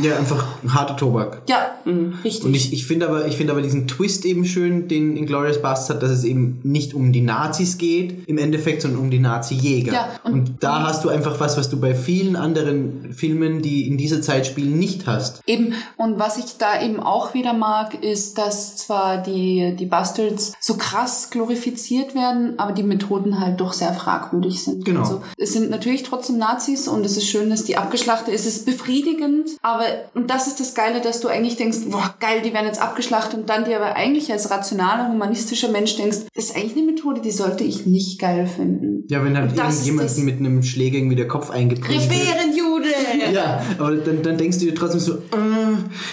Ja, 0.00 0.16
einfach 0.16 0.46
harter 0.68 0.96
Tobak. 0.96 1.42
ja, 1.48 1.72
Mhm. 1.84 2.14
richtig. 2.24 2.44
Und 2.44 2.54
ich, 2.54 2.72
ich 2.72 2.86
finde 2.86 3.08
aber, 3.08 3.26
ich 3.26 3.36
finde 3.36 3.52
aber 3.52 3.60
diesen 3.62 3.88
Twist 3.88 4.24
eben 4.24 4.44
schön, 4.44 4.88
den 4.88 5.16
Inglourious 5.16 5.60
Basterds 5.60 5.90
hat, 5.90 6.02
dass 6.02 6.10
es 6.10 6.24
eben 6.24 6.60
nicht 6.62 6.94
um 6.94 7.12
die 7.12 7.20
Nazis 7.20 7.76
geht, 7.78 8.26
im 8.28 8.38
Endeffekt, 8.38 8.82
sondern 8.82 9.00
um 9.00 9.10
die 9.10 9.18
Nazi-Jäger. 9.18 9.92
Ja, 9.92 10.08
und, 10.24 10.32
und- 10.32 10.50
da 10.60 10.86
hast 10.86 11.04
du 11.04 11.08
einfach 11.08 11.40
was, 11.40 11.56
was 11.56 11.68
du 11.68 11.78
bei 11.80 11.94
vielen 11.94 12.36
anderen 12.36 13.12
Filmen, 13.12 13.62
die 13.62 13.86
in 13.88 13.98
dieser 13.98 14.22
Zeit 14.22 14.46
spielen, 14.46 14.78
nicht 14.78 15.06
hast. 15.06 15.40
Eben, 15.46 15.74
und 15.96 16.18
was 16.18 16.38
ich 16.38 16.56
da 16.58 16.80
eben 16.82 17.00
auch 17.00 17.34
wieder 17.34 17.52
mag, 17.52 18.02
ist, 18.02 18.38
dass 18.38 18.76
zwar 18.76 19.18
die, 19.22 19.74
die 19.78 19.86
Bastards 19.86 20.52
so 20.60 20.74
krass 20.76 21.30
glorifiziert 21.30 22.14
werden, 22.14 22.58
aber 22.58 22.72
die 22.72 22.82
Methoden 22.84 23.40
halt 23.40 23.60
doch 23.60 23.72
sehr 23.72 23.92
fragwürdig 23.92 24.62
sind. 24.62 24.84
Genau. 24.84 25.00
Also, 25.00 25.22
es 25.36 25.52
sind 25.52 25.70
natürlich 25.70 26.02
trotzdem 26.04 26.38
Nazis 26.38 26.88
und 26.88 27.04
es 27.04 27.16
ist 27.16 27.26
schön, 27.26 27.50
dass 27.50 27.64
die 27.64 27.76
abgeschlachtet 27.76 28.32
Es 28.34 28.46
ist 28.46 28.64
befriedigend, 28.66 29.48
aber, 29.62 29.81
und 30.14 30.30
das 30.30 30.46
ist 30.46 30.60
das 30.60 30.74
Geile, 30.74 31.00
dass 31.00 31.20
du 31.20 31.28
eigentlich 31.28 31.56
denkst, 31.56 31.78
boah, 31.88 32.14
geil, 32.20 32.42
die 32.44 32.52
werden 32.52 32.66
jetzt 32.66 32.80
abgeschlachtet 32.80 33.38
und 33.40 33.48
dann 33.48 33.64
dir 33.64 33.76
aber 33.76 33.94
eigentlich 33.96 34.30
als 34.32 34.50
rationaler, 34.50 35.08
humanistischer 35.08 35.68
Mensch 35.70 35.96
denkst, 35.96 36.18
das 36.34 36.44
ist 36.46 36.56
eigentlich 36.56 36.76
eine 36.76 36.86
Methode, 36.92 37.20
die 37.20 37.30
sollte 37.30 37.64
ich 37.64 37.86
nicht 37.86 38.20
geil 38.20 38.46
finden. 38.46 39.04
Ja, 39.08 39.24
wenn 39.24 39.36
halt 39.36 39.58
das- 39.58 39.86
mit 40.18 40.38
einem 40.38 40.62
Schläger 40.62 40.98
irgendwie 40.98 41.16
der 41.16 41.28
Kopf 41.28 41.50
eingeprägt 41.50 42.08
wird. 42.10 42.10
Bärenjude! 42.10 42.88
Ja, 43.32 43.62
aber 43.78 43.96
dann, 43.96 44.22
dann 44.22 44.36
denkst 44.36 44.58
du 44.58 44.64
dir 44.66 44.74
trotzdem 44.74 45.00
so, 45.00 45.14
äh, 45.14 45.18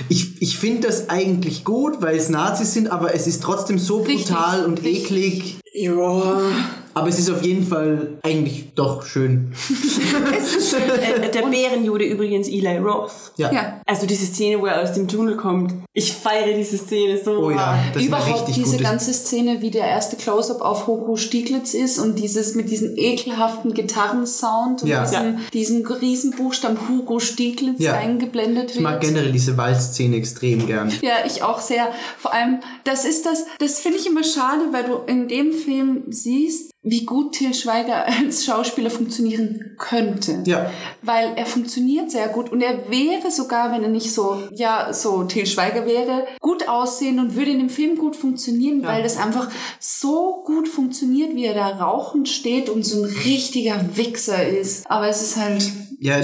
ich, 0.10 0.42
ich 0.42 0.58
finde 0.58 0.88
das 0.88 1.10
eigentlich 1.10 1.64
gut, 1.66 2.02
weil 2.02 2.16
es 2.18 2.30
Nazis 2.30 2.74
sind, 2.74 2.92
aber 2.92 3.14
es 3.14 3.28
ist 3.28 3.42
trotzdem 3.44 3.78
so 3.80 4.02
Richtig, 4.02 4.28
brutal 4.28 4.66
und 4.66 4.84
richtig. 4.84 5.06
eklig. 5.12 5.60
Ja. 5.74 6.42
Aber 7.00 7.10
es 7.10 7.20
ist 7.20 7.30
auf 7.30 7.44
jeden 7.44 7.66
Fall 7.66 8.18
eigentlich 8.24 8.74
doch 8.76 9.04
schön. 9.06 9.54
Äh, 10.80 11.30
der 11.32 11.44
Bärenjude 11.44 12.06
übrigens 12.06 12.48
Eli 12.48 12.78
Roth. 12.78 13.12
Ja. 13.38 13.52
Ja. 13.52 13.82
Also 13.86 14.06
diese 14.06 14.26
Szene, 14.26 14.62
wo 14.62 14.66
er 14.66 14.82
aus 14.82 14.94
dem 14.94 15.08
Tunnel 15.08 15.36
kommt. 15.36 15.74
Ich 15.94 16.14
feiere 16.14 16.56
diese 16.58 16.78
Szene 16.78 17.20
so. 17.24 17.32
Oh 17.46 17.52
ja, 17.52 17.78
das 17.94 18.02
ist 18.02 18.08
Überhaupt 18.08 18.40
richtig 18.48 18.56
diese 18.56 18.72
gute. 18.78 18.84
ganze 18.84 19.14
Szene, 19.14 19.62
wie 19.62 19.72
der 19.72 19.86
erste 19.86 20.16
Close-up 20.16 20.62
auf 20.62 20.88
Hoku 20.88 21.16
Stieglitz 21.16 21.74
ist 21.74 22.00
und 22.00 22.20
dieses 22.20 22.56
mit 22.56 22.70
diesem 22.70 22.96
ekelhaften 22.98 23.74
Gitarrensound 23.74 24.84
und 24.84 24.90
Ja. 24.90 25.04
diesem, 25.06 25.38
diesen 25.54 25.86
Riesenbuchstaben 25.86 26.78
Hugo 26.90 27.20
Stieglitz 27.20 27.80
Ja. 27.82 27.94
eingeblendet 27.94 28.72
Ich 28.76 28.80
mag 28.80 28.94
wird. 29.02 29.04
generell 29.14 29.32
diese 29.32 29.58
Waldszene 29.58 30.16
extrem 30.18 30.66
gern. 30.68 30.92
Ja, 31.02 31.14
ich 31.26 31.44
auch 31.44 31.60
sehr. 31.62 31.88
Vor 32.18 32.34
allem, 32.34 32.60
das 32.84 33.06
ist 33.06 33.26
das, 33.26 33.46
das 33.60 33.80
finde 33.80 33.98
ich 33.98 34.08
immer 34.08 34.24
schade, 34.24 34.66
weil 34.72 34.84
du 34.84 35.00
in 35.12 35.28
dem 35.28 35.52
Film 35.54 36.04
siehst, 36.10 36.72
wie 36.90 37.06
gut 37.06 37.34
Til 37.34 37.54
Schweiger 37.54 38.06
als 38.20 38.46
Schauspieler 38.46 38.90
funktionieren 38.90 39.76
könnte. 39.78 40.44
Ja. 40.46 40.72
Weil 41.02 41.34
er 41.36 41.46
funktioniert 41.46 42.12
sehr 42.12 42.28
gut 42.30 42.52
und 42.52 42.62
er 42.62 42.90
wäre 42.90 43.32
sogar, 43.32 43.72
wenn 43.72 43.84
er 43.84 43.90
nicht 43.90 44.14
so, 44.14 44.42
ja, 44.52 44.92
so 44.94 45.24
Til 45.24 45.46
Schweiger 45.46 45.86
wäre, 45.86 46.28
gut 46.42 46.68
aussehen 46.68 47.20
und 47.20 47.36
würde 47.36 47.52
in 47.52 47.60
dem 47.60 47.70
Film 47.70 47.98
gut 47.98 48.16
funktionieren, 48.16 48.84
weil 48.84 49.04
das 49.04 49.18
einfach 49.18 49.50
so 49.80 50.44
gut 50.46 50.68
funktioniert, 50.68 51.36
wie 51.36 51.46
er 51.46 51.54
da 51.54 51.68
rauchend 51.68 52.30
steht 52.30 52.70
und 52.70 52.86
so 52.86 53.04
ein 53.04 53.10
richtiger 53.26 53.80
Wichser 53.96 54.48
ist. 54.48 54.90
Aber 54.90 55.08
es 55.08 55.22
ist 55.22 55.38
halt, 55.38 55.64
Ja, 56.02 56.18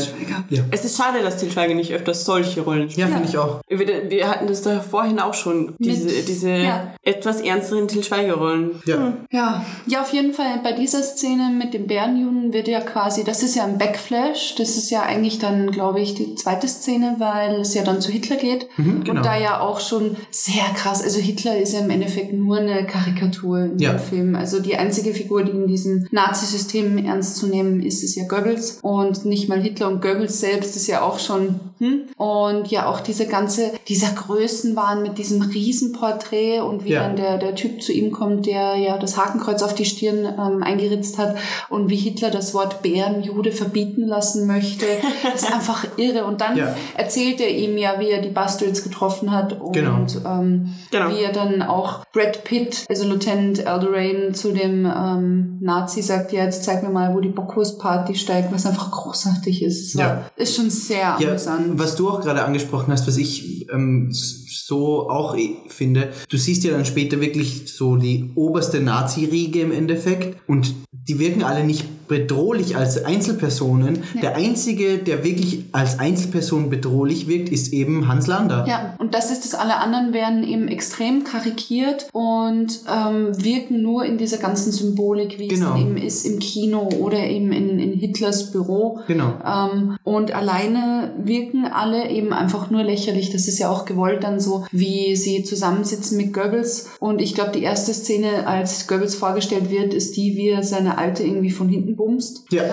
ja. 0.49 0.63
Es 0.71 0.85
ist 0.85 0.97
schade, 0.97 1.19
dass 1.21 1.37
Til 1.37 1.51
Schweiger 1.51 1.73
nicht 1.73 1.91
öfters 1.93 2.23
solche 2.23 2.61
Rollen 2.61 2.89
spielt. 2.89 3.07
ja 3.09 3.13
finde 3.13 3.29
ich 3.29 3.37
auch. 3.37 3.59
Wir, 3.67 4.09
wir 4.09 4.29
hatten 4.29 4.47
das 4.47 4.61
da 4.61 4.79
vorhin 4.79 5.19
auch 5.19 5.33
schon, 5.33 5.75
diese, 5.79 6.05
Mit- 6.05 6.27
diese 6.29 6.49
ja. 6.49 6.93
etwas 7.03 7.41
ernsteren 7.41 7.87
Til 7.89 8.03
Schweiger-Rollen. 8.03 8.81
Ja. 8.85 9.13
Ja, 9.31 9.65
ja, 9.85 10.01
auf 10.01 10.13
jeden 10.13 10.33
Fall 10.33 10.59
bei 10.63 10.71
dieser 10.71 11.03
Szene 11.03 11.51
mit 11.57 11.73
dem 11.73 11.87
Bärenjuden 11.87 12.53
wird 12.53 12.67
ja 12.69 12.79
quasi, 12.79 13.23
das 13.25 13.43
ist 13.43 13.55
ja 13.55 13.65
ein 13.65 13.77
Backflash, 13.77 14.55
das 14.55 14.77
ist 14.77 14.89
ja 14.91 15.01
eigentlich 15.03 15.39
dann, 15.39 15.71
glaube 15.71 15.99
ich, 15.99 16.13
die 16.13 16.35
zweite 16.35 16.67
Szene, 16.69 17.15
weil 17.19 17.59
es 17.61 17.73
ja 17.73 17.83
dann 17.83 17.99
zu 17.99 18.11
Hitler 18.11 18.37
geht. 18.37 18.67
genau. 18.77 19.11
Und 19.11 19.25
da 19.25 19.37
ja 19.37 19.59
auch 19.59 19.81
schon 19.81 20.15
sehr 20.31 20.63
krass, 20.75 21.03
also 21.03 21.19
Hitler 21.19 21.57
ist 21.59 21.73
ja 21.73 21.79
im 21.81 21.89
Endeffekt 21.89 22.31
nur 22.31 22.57
eine 22.59 22.85
Karikatur 22.85 23.59
in 23.65 23.79
Ja. 23.79 23.91
dem 23.91 23.99
Film. 23.99 24.35
Also 24.35 24.61
die 24.61 24.77
einzige 24.77 25.13
Figur, 25.13 25.43
die 25.43 25.51
in 25.51 25.67
diesem 25.67 26.07
Nazi-System 26.11 26.97
ernst 27.05 27.35
zu 27.37 27.47
nehmen 27.47 27.81
ist, 27.81 28.03
ist 28.03 28.15
ja 28.15 28.25
Goebbels. 28.27 28.79
Und 28.81 29.25
nicht 29.25 29.49
mal 29.49 29.64
Hitler 29.65 29.87
und 29.87 30.01
Goebbels 30.01 30.39
selbst 30.39 30.75
ist 30.75 30.87
ja 30.87 31.01
auch 31.01 31.19
schon, 31.19 31.59
hm? 31.79 32.03
Und 32.17 32.67
ja 32.71 32.87
auch 32.87 33.01
diese 33.01 33.25
ganze, 33.27 33.71
dieser 33.87 34.09
Größenwahn 34.13 35.01
mit 35.01 35.17
diesem 35.17 35.41
Riesenporträt 35.41 36.59
und 36.61 36.85
wie 36.85 36.91
Ja. 36.91 37.03
dann 37.03 37.15
der, 37.15 37.37
der 37.37 37.55
Typ 37.55 37.81
zu 37.81 37.91
ihm 37.91 38.11
kommt, 38.11 38.45
der 38.45 38.75
ja 38.75 38.97
das 38.97 39.17
Hakenkreuz 39.17 39.61
auf 39.61 39.75
die 39.75 39.85
Stirn 39.85 40.25
ähm, 40.25 40.63
eingeritzt 40.63 41.17
hat 41.17 41.35
und 41.69 41.89
wie 41.89 41.95
Hitler 41.97 42.31
das 42.31 42.53
Wort 42.53 42.81
Bärenjude 42.81 43.51
verbieten 43.51 44.07
lassen 44.07 44.47
möchte. 44.47 44.85
Das 45.23 45.43
ist 45.43 45.53
einfach 45.53 45.85
irre. 45.97 46.25
Und 46.25 46.41
dann 46.41 46.57
Ja. 46.57 46.75
erzählt 46.95 47.41
er 47.41 47.49
ihm 47.49 47.77
ja, 47.77 47.99
wie 47.99 48.09
er 48.09 48.21
die 48.21 48.29
Bastards 48.29 48.83
getroffen 48.83 49.31
hat 49.31 49.59
und 49.59 49.73
Genau. 49.73 49.97
ähm, 50.25 50.73
Genau. 50.91 51.09
wie 51.09 51.21
er 51.23 51.33
dann 51.33 51.61
auch 51.61 52.05
Brad 52.13 52.43
Pitt, 52.43 52.85
also 52.89 53.07
Lieutenant 53.07 53.65
Alderain, 53.67 54.33
zu 54.33 54.51
dem 54.51 54.85
ähm, 54.85 55.57
Nazi 55.61 56.01
sagt, 56.01 56.31
ja, 56.31 56.43
jetzt 56.43 56.63
zeig 56.63 56.83
mir 56.83 56.89
mal, 56.89 57.13
wo 57.15 57.19
die 57.19 57.29
Bockwurstparty 57.29 58.15
steigt, 58.15 58.53
was 58.53 58.65
einfach 58.65 58.91
großartig 58.91 59.54
ist. 59.63 59.87
Es 59.89 59.95
war, 59.97 60.03
Ja. 60.03 60.31
ist 60.35 60.55
schon 60.55 60.69
sehr 60.69 61.17
Ja, 61.19 61.27
amüsant. 61.29 61.77
was 61.79 61.95
du 61.95 62.09
auch 62.09 62.21
gerade 62.21 62.43
angesprochen 62.43 62.91
hast, 62.91 63.07
was 63.07 63.17
ich 63.17 63.67
ähm, 63.71 64.11
so 64.55 65.09
auch 65.09 65.35
finde, 65.67 66.11
du 66.29 66.37
siehst 66.37 66.63
ja 66.63 66.71
dann 66.71 66.85
später 66.85 67.19
wirklich 67.21 67.73
so 67.73 67.95
die 67.95 68.31
oberste 68.35 68.79
Nazi-Riege 68.79 69.61
im 69.61 69.71
Endeffekt 69.71 70.37
und 70.47 70.73
die 71.07 71.19
wirken 71.19 71.43
alle 71.43 71.63
nicht 71.63 71.85
bedrohlich 72.07 72.75
als 72.77 73.03
Einzelpersonen. 73.03 74.03
Der 74.21 74.35
einzige, 74.35 74.97
der 74.99 75.23
wirklich 75.23 75.65
als 75.71 75.99
Einzelperson 75.99 76.69
bedrohlich 76.69 77.27
wirkt, 77.27 77.49
ist 77.49 77.73
eben 77.73 78.07
Hans 78.07 78.27
Lander. 78.27 78.65
Ja, 78.67 78.95
und 78.99 79.13
das 79.13 79.31
ist 79.31 79.45
es. 79.45 79.55
Alle 79.55 79.77
anderen 79.77 80.13
werden 80.13 80.43
eben 80.43 80.67
extrem 80.67 81.23
karikiert 81.23 82.07
und 82.13 82.79
ähm, 82.87 83.43
wirken 83.43 83.81
nur 83.81 84.05
in 84.05 84.17
dieser 84.17 84.37
ganzen 84.37 84.71
Symbolik, 84.71 85.39
wie 85.39 85.47
Genau. 85.47 85.73
es 85.75 85.81
eben 85.81 85.97
ist 85.97 86.25
im 86.25 86.39
Kino 86.39 86.89
oder 86.99 87.17
eben 87.19 87.51
in, 87.51 87.79
in 87.79 87.93
Hitlers 87.93 88.51
Büro. 88.51 88.99
Genau. 89.07 89.33
Ähm, 89.45 89.97
und 90.03 90.31
alleine 90.33 91.13
wirken 91.23 91.65
alle 91.65 92.09
eben 92.09 92.33
einfach 92.33 92.69
nur 92.69 92.83
lächerlich. 92.83 93.31
Das 93.31 93.47
ist 93.47 93.57
ja 93.59 93.69
auch 93.69 93.85
gewollt 93.85 94.23
dann 94.23 94.39
so, 94.45 94.65
wie 94.71 95.15
sie 95.15 95.43
zusammensitzen 95.43 96.17
mit 96.17 96.33
Goebbels. 96.33 96.89
Und 96.99 97.21
ich 97.21 97.33
glaube, 97.33 97.51
die 97.51 97.63
erste 97.63 97.93
Szene, 97.93 98.47
als 98.47 98.87
Goebbels 98.87 99.15
vorgestellt 99.15 99.69
wird, 99.69 99.93
ist 99.93 100.15
die, 100.15 100.35
wie 100.35 100.49
er 100.49 100.63
seine 100.63 100.97
Alte 100.97 101.23
irgendwie 101.23 101.51
von 101.51 101.67
hinten 101.67 101.95
bumst. 101.95 102.45
Ja. 102.51 102.63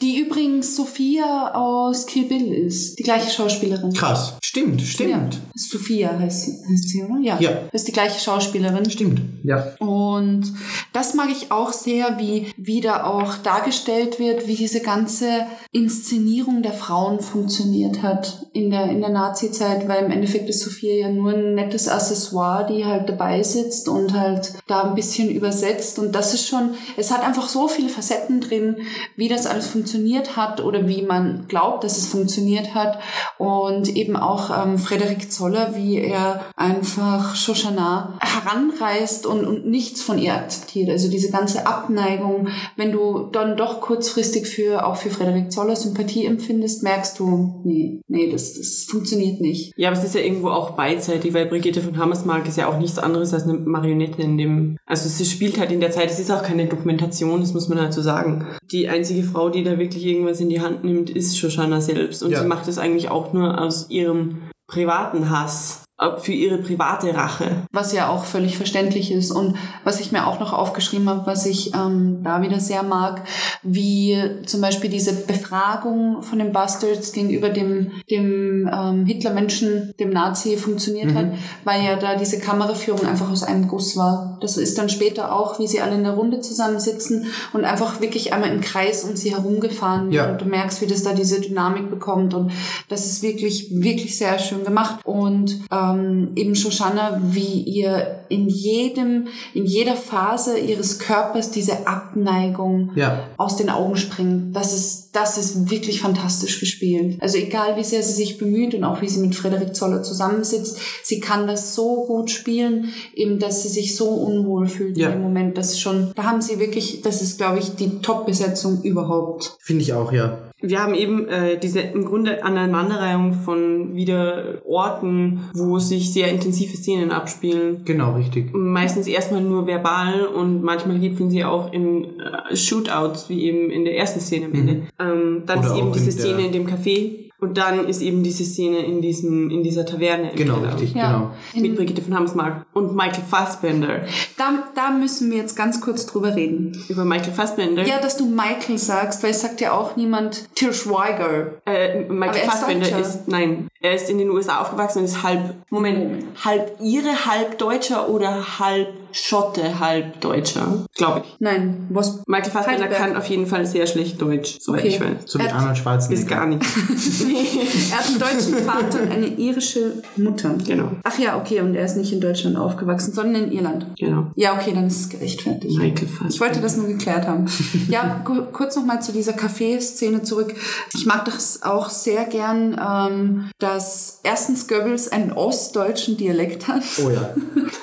Die 0.00 0.18
übrigens 0.18 0.76
Sophia 0.76 1.52
aus 1.54 2.06
Kill 2.06 2.24
Bill 2.24 2.52
ist. 2.52 2.98
Die 2.98 3.02
gleiche 3.02 3.30
Schauspielerin. 3.30 3.92
Krass. 3.92 4.34
Stimmt, 4.42 4.82
stimmt. 4.82 5.34
Ja. 5.34 5.40
Sophia 5.54 6.18
heißt 6.18 6.44
sie, 6.44 6.52
heißt 6.52 6.88
sie, 6.88 7.02
oder? 7.04 7.20
Ja. 7.22 7.38
Ja. 7.38 7.50
Ist 7.72 7.86
die 7.86 7.92
gleiche 7.92 8.18
Schauspielerin. 8.18 8.90
Stimmt. 8.90 9.20
Ja. 9.44 9.74
Und 9.78 10.52
das 10.92 11.14
mag 11.14 11.28
ich 11.30 11.52
auch 11.52 11.72
sehr, 11.72 12.18
wie, 12.18 12.46
wie 12.56 12.80
da 12.80 13.04
auch 13.04 13.36
dargestellt 13.36 14.18
wird, 14.18 14.48
wie 14.48 14.56
diese 14.56 14.80
ganze 14.80 15.46
Inszenierung 15.70 16.62
der 16.62 16.72
Frauen 16.72 17.20
funktioniert 17.20 18.02
hat 18.02 18.48
in 18.52 18.70
der, 18.70 18.90
in 18.90 19.00
der 19.00 19.10
Nazi-Zeit, 19.10 19.86
weil 19.86 20.04
im 20.04 20.10
Endeffekt 20.10 20.48
ist 20.48 20.60
Sophia 20.60 20.79
ja 20.82 21.08
nur 21.10 21.32
ein 21.32 21.54
nettes 21.54 21.88
Accessoire, 21.88 22.66
die 22.66 22.84
halt 22.84 23.08
dabei 23.08 23.42
sitzt 23.42 23.88
und 23.88 24.18
halt 24.18 24.54
da 24.66 24.82
ein 24.82 24.94
bisschen 24.94 25.30
übersetzt. 25.30 25.98
Und 25.98 26.12
das 26.12 26.34
ist 26.34 26.46
schon, 26.48 26.74
es 26.96 27.10
hat 27.10 27.22
einfach 27.22 27.48
so 27.48 27.68
viele 27.68 27.88
Facetten 27.88 28.40
drin, 28.40 28.76
wie 29.16 29.28
das 29.28 29.46
alles 29.46 29.66
funktioniert 29.66 30.36
hat 30.36 30.62
oder 30.62 30.88
wie 30.88 31.02
man 31.02 31.46
glaubt, 31.48 31.84
dass 31.84 31.98
es 31.98 32.06
funktioniert 32.06 32.74
hat. 32.74 32.98
Und 33.38 33.88
eben 33.96 34.16
auch 34.16 34.50
ähm, 34.50 34.78
Frederik 34.78 35.32
Zoller, 35.32 35.74
wie 35.74 35.98
er 35.98 36.44
einfach 36.56 37.34
Shoshana 37.36 38.18
heranreißt 38.20 39.26
und, 39.26 39.44
und 39.44 39.66
nichts 39.66 40.02
von 40.02 40.18
ihr 40.18 40.34
akzeptiert. 40.34 40.90
Also 40.90 41.10
diese 41.10 41.30
ganze 41.30 41.66
Abneigung, 41.66 42.48
wenn 42.76 42.92
du 42.92 43.28
dann 43.32 43.56
doch 43.56 43.80
kurzfristig 43.80 44.46
für 44.46 44.86
auch 44.86 44.96
für 44.96 45.10
Frederik 45.10 45.52
Zoller 45.52 45.76
Sympathie 45.76 46.26
empfindest, 46.26 46.82
merkst 46.82 47.18
du, 47.18 47.60
nee, 47.64 48.00
nee, 48.08 48.30
das, 48.30 48.54
das 48.54 48.84
funktioniert 48.84 49.40
nicht. 49.40 49.72
Ja, 49.76 49.90
aber 49.90 49.98
es 49.98 50.04
ist 50.04 50.14
ja 50.14 50.20
irgendwo 50.20 50.48
auch 50.48 50.69
beidseitig, 50.76 51.34
weil 51.34 51.46
Brigitte 51.46 51.80
von 51.80 51.96
Hammersmark 51.98 52.46
ist 52.48 52.56
ja 52.56 52.68
auch 52.68 52.78
nichts 52.78 52.98
anderes 52.98 53.32
als 53.34 53.44
eine 53.44 53.54
Marionette 53.54 54.22
in 54.22 54.38
dem, 54.38 54.76
also 54.86 55.08
sie 55.08 55.24
spielt 55.24 55.58
halt 55.58 55.70
in 55.72 55.80
der 55.80 55.90
Zeit, 55.90 56.10
es 56.10 56.18
ist 56.18 56.30
auch 56.30 56.42
keine 56.42 56.66
Dokumentation, 56.66 57.40
das 57.40 57.52
muss 57.54 57.68
man 57.68 57.80
halt 57.80 57.92
so 57.92 58.02
sagen. 58.02 58.46
Die 58.70 58.88
einzige 58.88 59.22
Frau, 59.22 59.48
die 59.50 59.62
da 59.64 59.78
wirklich 59.78 60.04
irgendwas 60.06 60.40
in 60.40 60.48
die 60.48 60.60
Hand 60.60 60.84
nimmt, 60.84 61.10
ist 61.10 61.38
Shoshana 61.38 61.80
selbst 61.80 62.22
und 62.22 62.30
Ja. 62.32 62.40
sie 62.42 62.46
macht 62.48 62.68
das 62.68 62.78
eigentlich 62.78 63.10
auch 63.10 63.32
nur 63.32 63.60
aus 63.60 63.90
ihrem 63.90 64.38
privaten 64.66 65.30
Hass, 65.30 65.82
für 66.18 66.32
ihre 66.32 66.58
private 66.58 67.14
Rache. 67.14 67.66
was 67.72 67.92
ja 67.92 68.08
auch 68.08 68.24
völlig 68.24 68.56
verständlich 68.56 69.12
ist. 69.12 69.30
Und 69.30 69.56
was 69.84 70.00
ich 70.00 70.12
mir 70.12 70.26
auch 70.26 70.40
noch 70.40 70.52
aufgeschrieben 70.52 71.08
habe, 71.08 71.26
was 71.26 71.46
ich 71.46 71.74
ähm, 71.74 72.20
da 72.22 72.42
wieder 72.42 72.58
sehr 72.60 72.82
mag, 72.82 73.22
wie 73.62 74.18
zum 74.46 74.60
Beispiel 74.60 74.90
diese 74.90 75.12
Befragung 75.12 76.22
von 76.22 76.38
den 76.38 76.52
Bastards 76.52 77.12
gegenüber 77.12 77.50
dem, 77.50 77.92
dem 78.10 78.68
ähm, 78.72 79.06
Hitlermenschen, 79.06 79.94
dem 79.98 80.10
Nazi 80.10 80.56
funktioniert 80.56 81.14
hat, 81.14 81.26
weil 81.64 81.84
ja 81.84 81.96
da 81.96 82.16
diese 82.16 82.38
Kameraführung 82.38 83.06
einfach 83.06 83.30
aus 83.30 83.42
einem 83.42 83.68
Guss 83.68 83.96
war. 83.96 84.38
Das 84.40 84.56
ist 84.56 84.78
dann 84.78 84.88
später 84.88 85.34
auch, 85.34 85.58
wie 85.58 85.66
sie 85.66 85.80
alle 85.80 85.94
in 85.94 86.04
der 86.04 86.14
Runde 86.14 86.40
zusammensitzen 86.40 87.26
und 87.52 87.64
einfach 87.64 88.00
wirklich 88.00 88.32
einmal 88.32 88.50
im 88.52 88.60
Kreis 88.60 89.04
um 89.04 89.16
sie 89.16 89.34
herumgefahren. 89.34 90.12
Ja. 90.12 90.32
Und 90.32 90.40
du 90.40 90.44
merkst, 90.46 90.80
wie 90.80 90.86
das 90.86 91.02
da 91.02 91.12
diese 91.12 91.40
Dynamik 91.40 91.90
bekommt. 91.90 92.34
Und 92.34 92.52
das 92.88 93.06
ist 93.06 93.22
wirklich, 93.22 93.68
wirklich 93.70 94.16
sehr 94.16 94.38
schön 94.38 94.64
gemacht. 94.64 95.00
Und 95.04 95.60
ähm, 95.94 96.30
eben 96.36 96.54
Shoshana, 96.54 97.20
wie 97.30 97.62
ihr 97.62 98.20
in 98.28 98.48
jedem, 98.48 99.26
in 99.54 99.66
jeder 99.66 99.96
Phase 99.96 100.58
ihres 100.58 100.98
Körpers 100.98 101.50
diese 101.50 101.86
Abneigung 101.86 102.90
Ja. 102.94 103.24
aus 103.36 103.56
den 103.56 103.70
Augen 103.70 103.96
springt. 103.96 104.54
Das 104.54 104.72
ist, 104.74 105.10
das 105.16 105.36
ist 105.38 105.70
wirklich 105.70 106.00
fantastisch 106.00 106.60
gespielt. 106.60 107.18
Also 107.20 107.38
egal 107.38 107.76
wie 107.76 107.84
sehr 107.84 108.02
sie 108.02 108.12
sich 108.12 108.38
bemüht 108.38 108.74
und 108.74 108.84
auch 108.84 109.02
wie 109.02 109.08
sie 109.08 109.20
mit 109.20 109.34
Frederik 109.34 109.74
Zoller 109.74 110.02
zusammensitzt, 110.02 110.78
sie 111.02 111.20
kann 111.20 111.46
das 111.46 111.74
so 111.74 112.04
gut 112.06 112.30
spielen, 112.30 112.90
eben, 113.14 113.38
dass 113.38 113.62
sie 113.62 113.68
sich 113.68 113.96
so 113.96 114.08
unwohl 114.08 114.68
fühlt 114.68 114.96
Ja. 114.96 115.10
dem 115.10 115.22
Moment. 115.22 115.58
Das 115.58 115.70
ist 115.70 115.80
schon, 115.80 116.12
da 116.14 116.24
haben 116.24 116.40
sie 116.40 116.58
wirklich, 116.60 117.02
das 117.02 117.22
ist, 117.22 117.38
glaube 117.38 117.58
ich, 117.58 117.74
die 117.74 117.98
Top-Besetzung 118.00 118.82
überhaupt. 118.82 119.56
Finde 119.60 119.82
ich 119.82 119.92
auch, 119.92 120.12
ja. 120.12 120.38
Wir 120.62 120.82
haben 120.82 120.94
eben 120.94 121.26
äh, 121.28 121.58
diese 121.58 121.80
im 121.80 122.04
Grunde 122.04 122.44
Aneinanderreihung 122.44 123.32
von 123.32 123.94
wieder 123.94 124.60
Orten, 124.66 125.40
wo 125.54 125.78
sich 125.78 126.12
sehr 126.12 126.28
intensive 126.28 126.76
Szenen 126.76 127.10
abspielen. 127.10 127.82
Genau, 127.84 128.14
richtig. 128.14 128.52
Meistens 128.52 129.06
erstmal 129.06 129.40
nur 129.40 129.66
verbal 129.66 130.26
und 130.26 130.62
manchmal 130.62 130.98
gipfeln 130.98 131.30
sie 131.30 131.44
auch 131.44 131.72
in 131.72 132.20
äh, 132.20 132.54
Shootouts, 132.54 133.28
wie 133.28 133.44
eben 133.44 133.70
in 133.70 133.84
der 133.84 133.96
ersten 133.96 134.20
Szene 134.20 134.46
am 134.46 134.54
Ende. 134.54 134.82
Ähm, 134.98 135.42
dann 135.46 135.60
Oder 135.60 135.68
ist 135.68 135.76
eben 135.76 135.92
diese 135.92 136.12
Szene 136.12 136.46
in 136.46 136.52
dem 136.52 136.66
Café, 136.66 137.29
Und 137.40 137.56
dann 137.56 137.86
ist 137.88 138.02
eben 138.02 138.22
diese 138.22 138.44
Szene 138.44 138.78
in 138.84 139.00
diesem, 139.00 139.50
in 139.50 139.62
dieser 139.62 139.86
Taverne. 139.86 140.30
im 140.32 140.36
Genau, 140.36 140.56
Keller. 140.56 140.74
richtig, 140.74 140.94
Ja. 140.94 141.30
genau. 141.52 141.66
Mit 141.66 141.76
Brigitte 141.76 142.02
von 142.02 142.14
Hammersmark 142.14 142.66
und 142.72 142.94
Michael 142.94 143.24
Fassbender. 143.28 144.02
Da, 144.36 144.64
da 144.74 144.90
müssen 144.90 145.30
wir 145.30 145.38
jetzt 145.38 145.56
ganz 145.56 145.80
kurz 145.80 146.06
drüber 146.06 146.36
reden. 146.36 146.72
Über 146.88 147.04
Michael 147.04 147.32
Fassbender. 147.32 147.86
Ja, 147.86 148.00
dass 148.00 148.16
du 148.16 148.26
Michael 148.26 148.78
sagst, 148.78 149.22
weil 149.22 149.30
es 149.30 149.40
sagt 149.40 149.60
ja 149.60 149.72
auch 149.72 149.96
niemand 149.96 150.54
Til 150.54 150.72
Schweiger. 150.74 151.54
Äh, 151.66 152.00
Michael 152.08 152.42
er 152.42 152.50
Fassbender 152.50 152.98
ist, 152.98 153.26
nein, 153.28 153.68
er 153.80 153.94
ist 153.94 154.10
in 154.10 154.18
den 154.18 154.30
USA 154.30 154.60
aufgewachsen 154.60 154.98
und 155.00 155.04
ist 155.06 155.22
halb, 155.22 155.54
Moment, 155.70 156.24
halb 156.44 156.76
Ire, 156.80 157.26
halb 157.26 157.58
Deutscher 157.58 158.08
oder 158.08 158.58
halb 158.58 158.88
Schotte, 159.12 159.80
halb 159.80 160.20
Deutscher, 160.20 160.86
glaube 160.94 161.22
ich. 161.24 161.36
Nein, 161.40 161.86
was? 161.90 162.22
Michael 162.28 162.50
Fassbender 162.52 162.86
kann 162.86 163.16
auf 163.16 163.26
jeden 163.26 163.46
Fall 163.46 163.66
sehr 163.66 163.86
schlecht 163.88 164.20
Deutsch, 164.22 164.58
soweit 164.60 164.80
Okay. 164.80 164.88
ich 164.88 165.00
weiß. 165.00 165.08
So 165.26 165.38
wie 165.40 165.44
Er- 165.44 165.54
Arnold 165.56 165.72
Ist 165.76 165.82
Schwarzenegger. 165.82 166.26
gar 166.36 166.46
nicht. 166.46 166.62
Er 167.90 167.98
hat 167.98 168.06
einen 168.06 168.18
deutschen 168.20 168.54
Vater 168.64 169.02
und 169.02 169.10
eine 169.12 169.26
irische 169.26 170.02
Mutter. 170.16 170.54
genau, 170.64 170.90
Ach 171.02 171.18
ja, 171.18 171.36
okay, 171.38 171.60
und 171.60 171.74
er 171.74 171.84
ist 171.84 171.96
nicht 171.96 172.12
in 172.12 172.20
Deutschland 172.20 172.56
aufgewachsen, 172.56 173.12
sondern 173.12 173.44
in 173.44 173.52
Irland. 173.52 173.86
genau. 173.98 174.26
Ja, 174.36 174.54
okay, 174.54 174.72
dann 174.74 174.86
ist 174.86 175.00
es 175.00 175.08
gerechtfertigt. 175.08 175.76
Michael 175.76 176.06
Fassbender. 176.06 176.34
Ich 176.34 176.40
wollte 176.40 176.60
das 176.60 176.76
nur 176.76 176.86
geklärt 176.86 177.26
haben. 177.26 177.46
Ja, 177.88 178.20
ku- 178.24 178.42
kurz 178.52 178.76
nochmal 178.76 179.02
zu 179.02 179.10
dieser 179.12 179.32
Kaffeeszene 179.32 180.22
zurück. 180.22 180.54
Ich 180.94 181.06
mag 181.06 181.24
das 181.24 181.62
auch 181.62 181.88
sehr 181.90 182.24
gern, 182.26 182.78
ähm, 182.80 183.50
dass 183.74 184.20
erstens 184.24 184.66
Goebbels 184.66 185.10
einen 185.12 185.32
ostdeutschen 185.32 186.16
Dialekt 186.16 186.66
hat, 186.68 186.82
Oh 187.04 187.10
ja. 187.10 187.30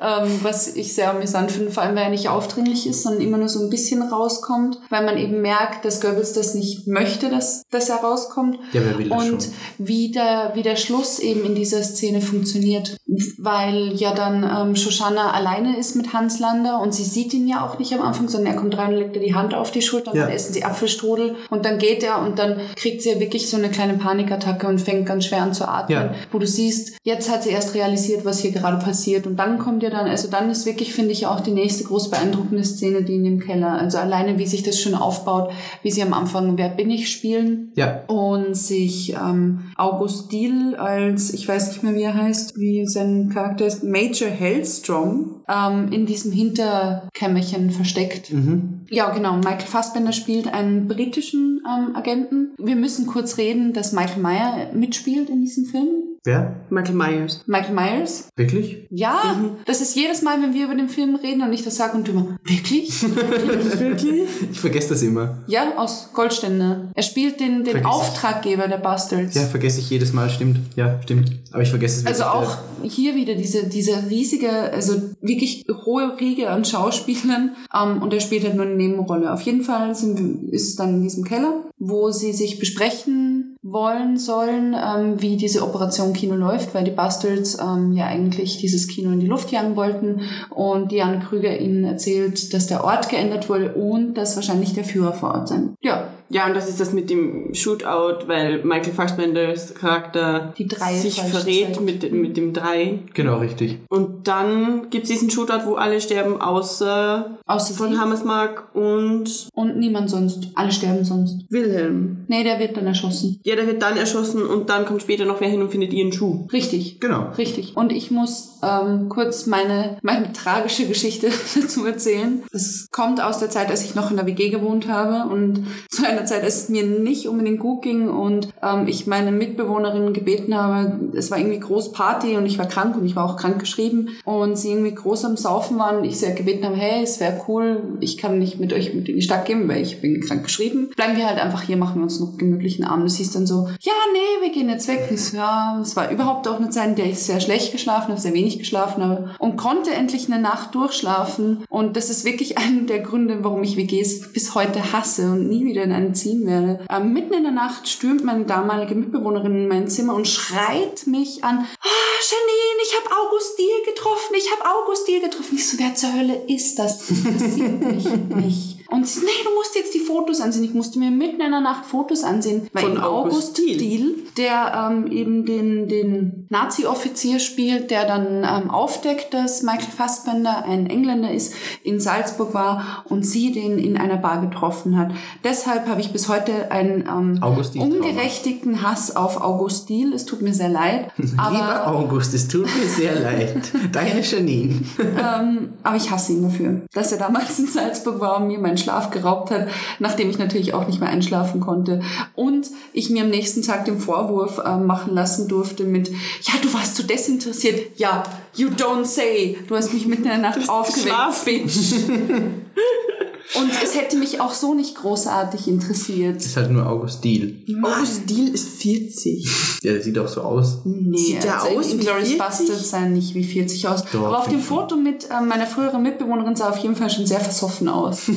ähm, 0.01 0.39
was 0.43 0.75
ich 0.75 0.93
sehr 0.93 1.11
amüsant 1.11 1.51
finde, 1.51 1.71
vor 1.71 1.83
allem 1.83 1.95
weil 1.95 2.03
er 2.05 2.09
nicht 2.09 2.29
aufdringlich 2.29 2.87
ist, 2.87 3.03
sondern 3.03 3.21
immer 3.21 3.37
nur 3.37 3.49
so 3.49 3.61
ein 3.63 3.69
bisschen 3.69 4.01
rauskommt, 4.01 4.79
weil 4.89 5.05
man 5.05 5.17
eben 5.17 5.41
merkt, 5.41 5.83
dass 5.85 6.01
Goebbels 6.01 6.33
das 6.33 6.55
nicht 6.55 6.87
möchte, 6.87 7.29
dass, 7.29 7.63
dass 7.69 7.89
er 7.89 7.97
rauskommt. 7.97 8.57
Ja, 8.73 8.81
wer 8.85 8.97
will 8.97 9.11
Und 9.11 9.43
schon? 9.43 9.51
wie 9.77 10.11
der, 10.11 10.51
wie 10.55 10.63
der 10.63 10.75
Schluss 10.75 11.19
eben 11.19 11.43
in 11.45 11.55
dieser 11.55 11.83
Szene 11.83 12.21
funktioniert, 12.21 12.95
weil 13.37 13.93
ja 13.95 14.13
dann 14.13 14.43
ähm, 14.43 14.75
Shoshana 14.75 15.31
alleine 15.31 15.77
ist 15.77 15.95
mit 15.95 16.13
Hans 16.13 16.39
Lander 16.39 16.79
und 16.81 16.93
sie 16.93 17.03
sieht 17.03 17.33
ihn 17.33 17.47
ja 17.47 17.65
auch 17.65 17.77
nicht 17.79 17.93
am 17.93 18.01
Anfang, 18.01 18.29
sondern 18.29 18.53
er 18.53 18.59
kommt 18.59 18.77
rein 18.77 18.93
und 18.93 18.99
legt 18.99 19.15
ihr 19.15 19.21
die 19.21 19.35
Hand 19.35 19.53
auf 19.53 19.71
die 19.71 19.81
Schulter 19.81 20.11
und 20.11 20.17
Ja. 20.17 20.25
dann 20.25 20.33
essen 20.33 20.53
sie 20.53 20.63
Apfelstrudel 20.63 21.35
und 21.49 21.65
dann 21.65 21.77
geht 21.77 22.03
er 22.03 22.19
und 22.21 22.39
dann 22.39 22.59
kriegt 22.75 23.01
sie 23.01 23.09
ja 23.11 23.19
wirklich 23.19 23.49
so 23.49 23.57
eine 23.57 23.69
kleine 23.69 23.95
Panikattacke 23.97 24.44
und 24.69 24.79
fängt 24.81 25.05
ganz 25.05 25.25
schwer 25.25 25.41
an 25.43 25.53
zu 25.53 25.67
atmen, 25.67 25.97
Ja. 25.97 26.13
wo 26.31 26.39
du 26.39 26.47
siehst, 26.47 26.97
jetzt 27.03 27.31
hat 27.31 27.43
sie 27.43 27.49
erst 27.49 27.73
realisiert, 27.75 28.25
was 28.25 28.39
hier 28.39 28.51
gerade 28.51 28.83
passiert 28.83 29.27
und 29.27 29.37
dann 29.37 29.57
kommt 29.59 29.83
ja 29.83 29.89
dann, 29.89 30.07
also 30.07 30.29
dann 30.29 30.49
ist 30.49 30.65
wirklich, 30.65 30.93
finde 30.93 31.11
ich, 31.11 31.27
auch 31.27 31.39
die 31.39 31.51
nächste 31.51 31.83
groß 31.85 32.09
beeindruckende 32.11 32.63
Szene, 32.63 33.03
die 33.03 33.15
in 33.15 33.23
dem 33.23 33.39
Keller, 33.39 33.73
also 33.79 33.97
alleine 33.97 34.37
wie 34.37 34.45
sich 34.47 34.63
das 34.63 34.79
schon 34.79 34.95
aufbaut, 34.95 35.51
wie 35.83 35.91
sie 35.91 36.01
am 36.03 36.13
Anfang 36.13 36.57
Wer 36.57 36.69
bin 36.69 36.89
ich 36.89 37.09
spielen 37.11 37.71
Ja. 37.75 38.03
und 38.07 38.55
sich 38.55 39.13
ähm, 39.13 39.71
August 39.77 40.31
Diel 40.31 40.75
als, 40.75 41.33
ich 41.33 41.47
weiß 41.47 41.69
nicht 41.69 41.83
mehr 41.83 41.95
wie 41.95 42.03
er 42.03 42.13
heißt, 42.15 42.57
wie 42.57 42.85
sein 42.85 43.29
Charakter 43.33 43.65
ist, 43.65 43.83
Major 43.83 44.29
Hellstrom, 44.29 45.41
ähm, 45.49 45.91
in 45.91 46.05
diesem 46.05 46.31
Hinterkämmerchen 46.31 47.71
versteckt. 47.71 48.31
Mhm. 48.31 48.74
Ja, 48.89 49.09
genau. 49.11 49.37
Michael 49.37 49.67
Fassbender 49.67 50.11
spielt 50.11 50.53
einen 50.53 50.87
britischen 50.87 51.61
ähm, 51.65 51.95
Agenten. 51.95 52.51
Wir 52.57 52.75
müssen 52.75 53.07
kurz 53.07 53.37
reden, 53.37 53.73
dass 53.73 53.91
Michael 53.93 54.21
Meyer 54.21 54.73
mitspielt 54.73 55.29
in 55.29 55.41
diesem 55.41 55.65
Film. 55.65 55.87
Wer? 56.25 56.55
Michael 56.71 56.95
Myers. 56.95 57.43
Michael 57.45 57.75
Myers. 57.75 58.29
Wirklich? 58.35 58.87
Ja, 58.89 59.39
das 59.65 59.81
ist 59.81 59.95
jedes 59.95 60.23
Mal, 60.23 60.41
wenn 60.41 60.55
wir 60.55 60.65
über 60.65 60.73
den 60.73 60.89
Film 60.89 61.15
reden 61.15 61.43
und 61.43 61.53
ich 61.53 61.63
das 61.63 61.75
sage 61.75 61.95
und 61.95 62.07
du 62.07 62.13
immer, 62.13 62.37
wirklich? 62.43 63.03
Wirklich? 63.79 64.23
Ich 64.51 64.59
vergesse 64.59 64.89
das 64.89 65.03
immer. 65.03 65.43
ja, 65.45 65.77
aus 65.77 66.09
Goldstände. 66.13 66.89
Er 66.95 67.03
spielt 67.03 67.39
den, 67.39 67.63
den. 67.63 67.85
Auftraggeber 67.85 68.67
der 68.67 68.77
Bastards. 68.77 69.35
Ja, 69.35 69.43
vergesse 69.43 69.79
ich 69.79 69.89
jedes 69.91 70.13
Mal, 70.13 70.29
stimmt. 70.31 70.57
Ja, 70.75 70.99
stimmt. 71.03 71.31
Aber 71.55 71.63
ich 71.63 71.69
vergesse 71.69 72.01
es 72.01 72.05
Also 72.05 72.23
wirklich. 72.23 72.49
auch 72.49 72.57
hier 72.83 73.15
wieder 73.15 73.33
diese, 73.35 73.67
diese 73.69 74.09
riesige, 74.09 74.49
also 74.51 74.93
wirklich 75.21 75.63
hohe 75.85 76.19
Riege 76.19 76.49
an 76.49 76.65
Schauspielern 76.65 77.55
ähm, 77.73 78.01
und 78.01 78.13
er 78.13 78.19
spielt 78.19 78.43
halt 78.43 78.55
nur 78.55 78.65
eine 78.65 78.75
Nebenrolle. 78.75 79.31
Auf 79.31 79.41
jeden 79.41 79.63
Fall 79.63 79.95
sind, 79.95 80.49
ist 80.51 80.67
es 80.67 80.75
dann 80.75 80.95
in 80.95 81.01
diesem 81.01 81.23
Keller, 81.23 81.63
wo 81.79 82.11
sie 82.11 82.33
sich 82.33 82.59
besprechen 82.59 83.55
wollen 83.61 84.17
sollen, 84.17 84.75
ähm, 84.75 85.21
wie 85.21 85.37
diese 85.37 85.63
Operation 85.63 86.11
Kino 86.11 86.35
läuft, 86.35 86.75
weil 86.75 86.83
die 86.83 86.91
Bastards 86.91 87.57
ähm, 87.57 87.93
ja 87.93 88.05
eigentlich 88.05 88.57
dieses 88.57 88.89
Kino 88.89 89.11
in 89.11 89.21
die 89.21 89.27
Luft 89.27 89.49
jagen 89.51 89.77
wollten 89.77 90.21
und 90.49 90.91
Diane 90.91 91.19
Krüger 91.19 91.57
ihnen 91.57 91.85
erzählt, 91.85 92.53
dass 92.53 92.67
der 92.67 92.83
Ort 92.83 93.07
geändert 93.07 93.47
wurde 93.47 93.73
und 93.75 94.15
dass 94.15 94.35
wahrscheinlich 94.35 94.73
der 94.73 94.83
Führer 94.83 95.13
vor 95.13 95.31
Ort 95.31 95.47
sein. 95.47 95.75
Ja, 95.81 96.09
Ja, 96.29 96.47
und 96.47 96.55
das 96.55 96.67
ist 96.67 96.79
das 96.79 96.93
mit 96.93 97.09
dem 97.09 97.53
Shootout, 97.53 98.27
weil 98.27 98.63
Michael 98.63 98.93
Fassbenders 98.93 99.75
Charakter 99.75 100.53
Die 100.57 100.67
drei 100.67 100.95
sich 100.95 101.21
verrät 101.21 101.79
mit, 101.81 102.11
mit 102.11 102.37
dem 102.37 102.53
Drei. 102.53 102.99
Genau, 103.13 103.37
richtig. 103.39 103.79
Und 103.89 104.27
dann 104.27 104.89
gibt's 104.89 105.09
diesen 105.09 105.29
Shootout, 105.29 105.65
wo 105.65 105.75
alle 105.75 106.01
sterben, 106.01 106.41
außer 106.41 107.37
außer 107.45 107.73
von 107.73 107.99
Hammersmark 107.99 108.69
und 108.73 109.49
und 109.53 109.77
niemand 109.77 110.09
sonst. 110.09 110.49
Alle 110.55 110.71
sterben 110.71 111.05
sonst. 111.05 111.45
Wilhelm. 111.49 112.25
Nee, 112.27 112.43
der 112.43 112.59
wird 112.59 112.77
dann 112.77 112.87
erschossen. 112.87 113.39
Ja, 113.43 113.55
der 113.55 113.67
wird 113.67 113.81
dann 113.81 113.97
erschossen 113.97 114.45
und 114.45 114.69
dann 114.69 114.85
kommt 114.85 115.01
später 115.01 115.25
noch 115.25 115.41
wer 115.41 115.49
hin 115.49 115.61
und 115.61 115.69
findet 115.69 115.93
ihren 115.93 116.11
Schuh. 116.11 116.47
Richtig. 116.51 116.99
Genau. 116.99 117.31
Richtig. 117.37 117.75
Und 117.75 117.91
ich 117.91 118.11
muss 118.11 118.59
ähm, 118.63 119.09
kurz 119.09 119.45
meine, 119.45 119.97
meine 120.01 120.33
tragische 120.33 120.87
Geschichte 120.87 121.29
dazu 121.55 121.85
erzählen. 121.85 122.43
Es 122.51 122.87
kommt 122.91 123.21
aus 123.21 123.39
der 123.39 123.49
Zeit, 123.49 123.69
als 123.69 123.83
ich 123.83 123.95
noch 123.95 124.09
in 124.09 124.17
der 124.17 124.25
WG 124.25 124.49
gewohnt 124.49 124.87
habe 124.87 125.31
und 125.31 125.65
zu 125.89 126.03
einer 126.17 126.25
Zeit, 126.25 126.43
als 126.43 126.63
es 126.63 126.69
mir 126.69 126.83
nicht 126.83 127.27
unbedingt 127.27 127.59
gut 127.59 127.81
ging 127.81 128.09
und 128.09 128.49
ähm, 128.61 128.87
ich 128.87 129.07
meine 129.07 129.31
Mitbewohnerin 129.31 130.13
gebeten 130.13 130.55
habe, 130.55 130.99
es 131.15 131.31
war 131.31 131.37
irgendwie 131.37 131.59
groß 131.59 131.91
Party 131.91 132.37
und 132.37 132.45
ich 132.45 132.57
war 132.57 132.67
krank 132.67 132.95
und 132.95 133.05
ich 133.05 133.15
war 133.15 133.25
auch 133.25 133.37
krank 133.37 133.59
geschrieben 133.59 134.09
und 134.23 134.57
sie 134.57 134.71
irgendwie 134.71 134.93
groß 134.93 135.25
am 135.25 135.37
Saufen 135.37 135.77
waren 135.77 135.97
und 135.97 136.05
ich 136.05 136.19
sie 136.19 136.27
halt 136.27 136.37
gebeten 136.37 136.65
habe, 136.65 136.75
hey, 136.75 137.03
es 137.03 137.19
wäre 137.19 137.41
cool, 137.47 137.97
ich 137.99 138.17
kann 138.17 138.39
nicht 138.39 138.59
mit 138.59 138.73
euch 138.73 138.93
in 138.93 139.03
die 139.03 139.21
Stadt 139.21 139.45
gehen, 139.45 139.67
weil 139.67 139.81
ich 139.81 140.01
bin 140.01 140.21
krank 140.21 140.43
geschrieben. 140.43 140.89
Bleiben 140.95 141.17
wir 141.17 141.27
halt 141.27 141.39
einfach 141.39 141.61
hier, 141.61 141.77
machen 141.77 141.99
wir 141.99 142.03
uns 142.03 142.19
noch 142.19 142.37
gemütlichen 142.37 142.85
Abend. 142.85 143.05
Das 143.05 143.15
hieß 143.15 143.31
dann 143.31 143.47
so, 143.47 143.67
ja, 143.79 143.93
nee, 144.13 144.45
wir 144.45 144.51
gehen 144.51 144.69
jetzt 144.69 144.87
weg. 144.87 145.09
Ich 145.11 145.33
ja, 145.33 145.79
es 145.81 145.95
war 145.95 146.11
überhaupt 146.11 146.47
auch 146.47 146.57
eine 146.57 146.69
Zeit, 146.69 146.89
in 146.89 146.95
der 146.95 147.05
ich 147.05 147.19
sehr 147.19 147.39
schlecht 147.39 147.71
geschlafen 147.71 148.09
habe, 148.09 148.21
sehr 148.21 148.33
wenig 148.33 148.59
geschlafen 148.59 149.03
habe 149.03 149.35
und 149.39 149.57
konnte 149.57 149.91
endlich 149.91 150.31
eine 150.31 150.41
Nacht 150.41 150.75
durchschlafen. 150.75 151.63
Und 151.69 151.97
das 151.97 152.09
ist 152.09 152.25
wirklich 152.25 152.57
einer 152.57 152.83
der 152.83 152.99
Gründe, 152.99 153.39
warum 153.41 153.63
ich 153.63 153.77
WGs 153.77 154.33
bis 154.33 154.55
heute 154.55 154.93
hasse 154.93 155.31
und 155.31 155.47
nie 155.47 155.65
wieder 155.65 155.83
in 155.83 155.91
einen 155.91 156.04
ziehen 156.13 156.45
werde. 156.45 156.85
Ähm, 156.89 157.13
mitten 157.13 157.33
in 157.33 157.43
der 157.43 157.51
Nacht 157.51 157.87
stürmt 157.87 158.23
meine 158.23 158.45
damalige 158.45 158.95
Mitbewohnerin 158.95 159.55
in 159.55 159.67
mein 159.67 159.87
Zimmer 159.87 160.15
und 160.15 160.27
schreit 160.27 161.07
mich 161.07 161.43
an, 161.43 161.59
ah, 161.59 162.15
Janine, 162.29 162.81
ich 162.83 162.95
habe 162.97 163.15
August 163.21 163.57
Diel 163.57 163.93
getroffen, 163.93 164.35
ich 164.37 164.51
habe 164.51 164.77
August 164.77 165.07
Diel 165.07 165.21
getroffen. 165.21 165.55
Ich 165.55 165.67
so, 165.67 165.77
wer 165.79 165.95
zur 165.95 166.13
Hölle 166.13 166.35
ist 166.47 166.77
das? 166.79 166.99
Das 166.99 167.09
interessiert 167.09 167.81
mich 167.81 168.05
nicht. 168.45 168.71
Und 168.89 169.07
sie, 169.07 169.21
nee, 169.21 169.43
du 169.43 169.53
musst 169.55 169.75
jetzt 169.75 169.93
die 169.93 169.99
Fotos 169.99 170.41
ansehen. 170.41 170.63
Ich 170.63 170.73
musste 170.73 170.99
mir 170.99 171.11
mitten 171.11 171.41
in 171.41 171.51
der 171.51 171.61
Nacht 171.61 171.85
Fotos 171.85 172.23
ansehen. 172.23 172.67
Weil 172.73 172.83
Von 172.83 172.97
August 172.99 173.57
Diehl. 173.57 173.77
Diehl, 173.77 174.15
der 174.37 174.89
ähm, 174.91 175.11
eben 175.11 175.45
den, 175.45 175.87
den 175.87 176.47
Nazi-Offizier 176.49 177.39
spielt, 177.39 177.89
der 177.91 178.05
dann 178.05 178.43
ähm, 178.43 178.69
aufdeckt, 178.69 179.33
dass 179.33 179.63
Michael 179.63 179.91
Fassbender 179.95 180.65
ein 180.65 180.87
Engländer 180.87 181.31
ist, 181.31 181.53
in 181.83 181.99
Salzburg 181.99 182.53
war 182.53 183.03
und 183.09 183.25
sie 183.25 183.51
den 183.51 183.79
in 183.79 183.97
einer 183.97 184.17
Bar 184.17 184.41
getroffen 184.41 184.97
hat. 184.97 185.11
Deshalb 185.43 185.87
habe 185.87 186.01
ich 186.01 186.11
bis 186.11 186.29
heute 186.29 186.71
einen 186.71 187.05
ähm, 187.07 187.39
ungerechtigten 187.41 188.81
Hass 188.81 189.15
auf 189.15 189.41
August 189.41 189.89
Diehl. 189.89 190.13
Es 190.13 190.25
tut 190.25 190.41
mir 190.41 190.53
sehr 190.53 190.69
leid. 190.69 191.11
Lieber 191.17 191.41
Aber, 191.41 191.87
August, 191.87 192.33
es 192.33 192.47
tut 192.47 192.65
mir 192.65 192.87
sehr 192.87 193.19
leid. 193.19 193.71
Deine 193.91 194.21
Janine. 194.21 194.81
ähm, 194.99 195.69
aber 195.83 195.95
ich 195.95 196.11
hasse 196.11 196.33
ihn 196.33 196.43
dafür, 196.43 196.81
dass 196.93 197.11
er 197.11 197.17
damals 197.17 197.57
in 197.59 197.67
Salzburg 197.67 198.19
war 198.19 198.37
und 198.37 198.47
mir 198.47 198.59
meinen 198.75 198.77
Schlaf 198.77 199.11
geraubt 199.11 199.51
hat, 199.51 199.67
nachdem 199.99 200.29
ich 200.29 200.37
natürlich 200.37 200.73
auch 200.73 200.87
nicht 200.87 200.99
mehr 200.99 201.09
einschlafen 201.09 201.61
konnte. 201.61 202.01
Und 202.35 202.67
ich 202.93 203.09
mir 203.09 203.23
am 203.23 203.29
nächsten 203.29 203.61
Tag 203.61 203.85
den 203.85 203.99
Vorwurf 203.99 204.59
äh, 204.59 204.77
machen 204.77 205.13
lassen 205.13 205.47
durfte 205.47 205.83
mit, 205.83 206.09
ja, 206.09 206.53
du 206.61 206.73
warst 206.73 206.95
zu 206.95 207.03
desinteressiert. 207.03 207.97
Ja, 207.97 208.23
you 208.55 208.69
don't 208.69 209.05
say. 209.05 209.57
Du 209.67 209.75
hast 209.75 209.93
mich 209.93 210.05
mitten 210.07 210.23
in 210.23 210.29
der 210.29 210.37
Nacht 210.37 210.69
aufgeweckt. 210.69 211.45
Bitch. 211.45 211.93
Und 213.53 213.71
es 213.83 213.95
hätte 213.95 214.17
mich 214.17 214.41
auch 214.41 214.53
so 214.53 214.73
nicht 214.73 214.95
großartig 214.95 215.67
interessiert. 215.67 216.37
Das 216.37 216.45
ist 216.47 216.57
halt 216.57 216.71
nur 216.71 216.85
August 216.87 217.23
Deal. 217.23 217.53
August 217.83 218.29
Diehl 218.29 218.53
ist 218.53 218.67
40. 218.81 219.45
Ja, 219.83 219.93
der 219.93 220.01
sieht 220.01 220.17
auch 220.17 220.27
so 220.27 220.41
aus. 220.41 220.79
Nee, 220.83 221.17
Sieht 221.17 221.43
der 221.43 221.61
also 221.61 221.77
aus 221.77 221.89
Glorious 221.91 222.29
40? 222.29 222.37
Bastards 222.37 222.89
sah 222.89 223.01
nicht 223.01 223.35
wie 223.35 223.43
40 223.43 223.87
aus. 223.87 224.03
Doch, 224.11 224.25
Aber 224.25 224.39
auf 224.39 224.47
dem. 224.49 224.59
Foto 224.59 224.95
mit 224.95 225.29
äh, 225.29 225.41
meiner 225.41 225.67
früheren 225.67 226.01
Mitbewohnerin 226.01 226.55
sah 226.55 226.69
auf 226.69 226.77
jeden 226.79 226.95
Fall 226.95 227.09
schon 227.09 227.25
sehr 227.27 227.39
versoffen 227.39 227.87
aus. 227.87 228.23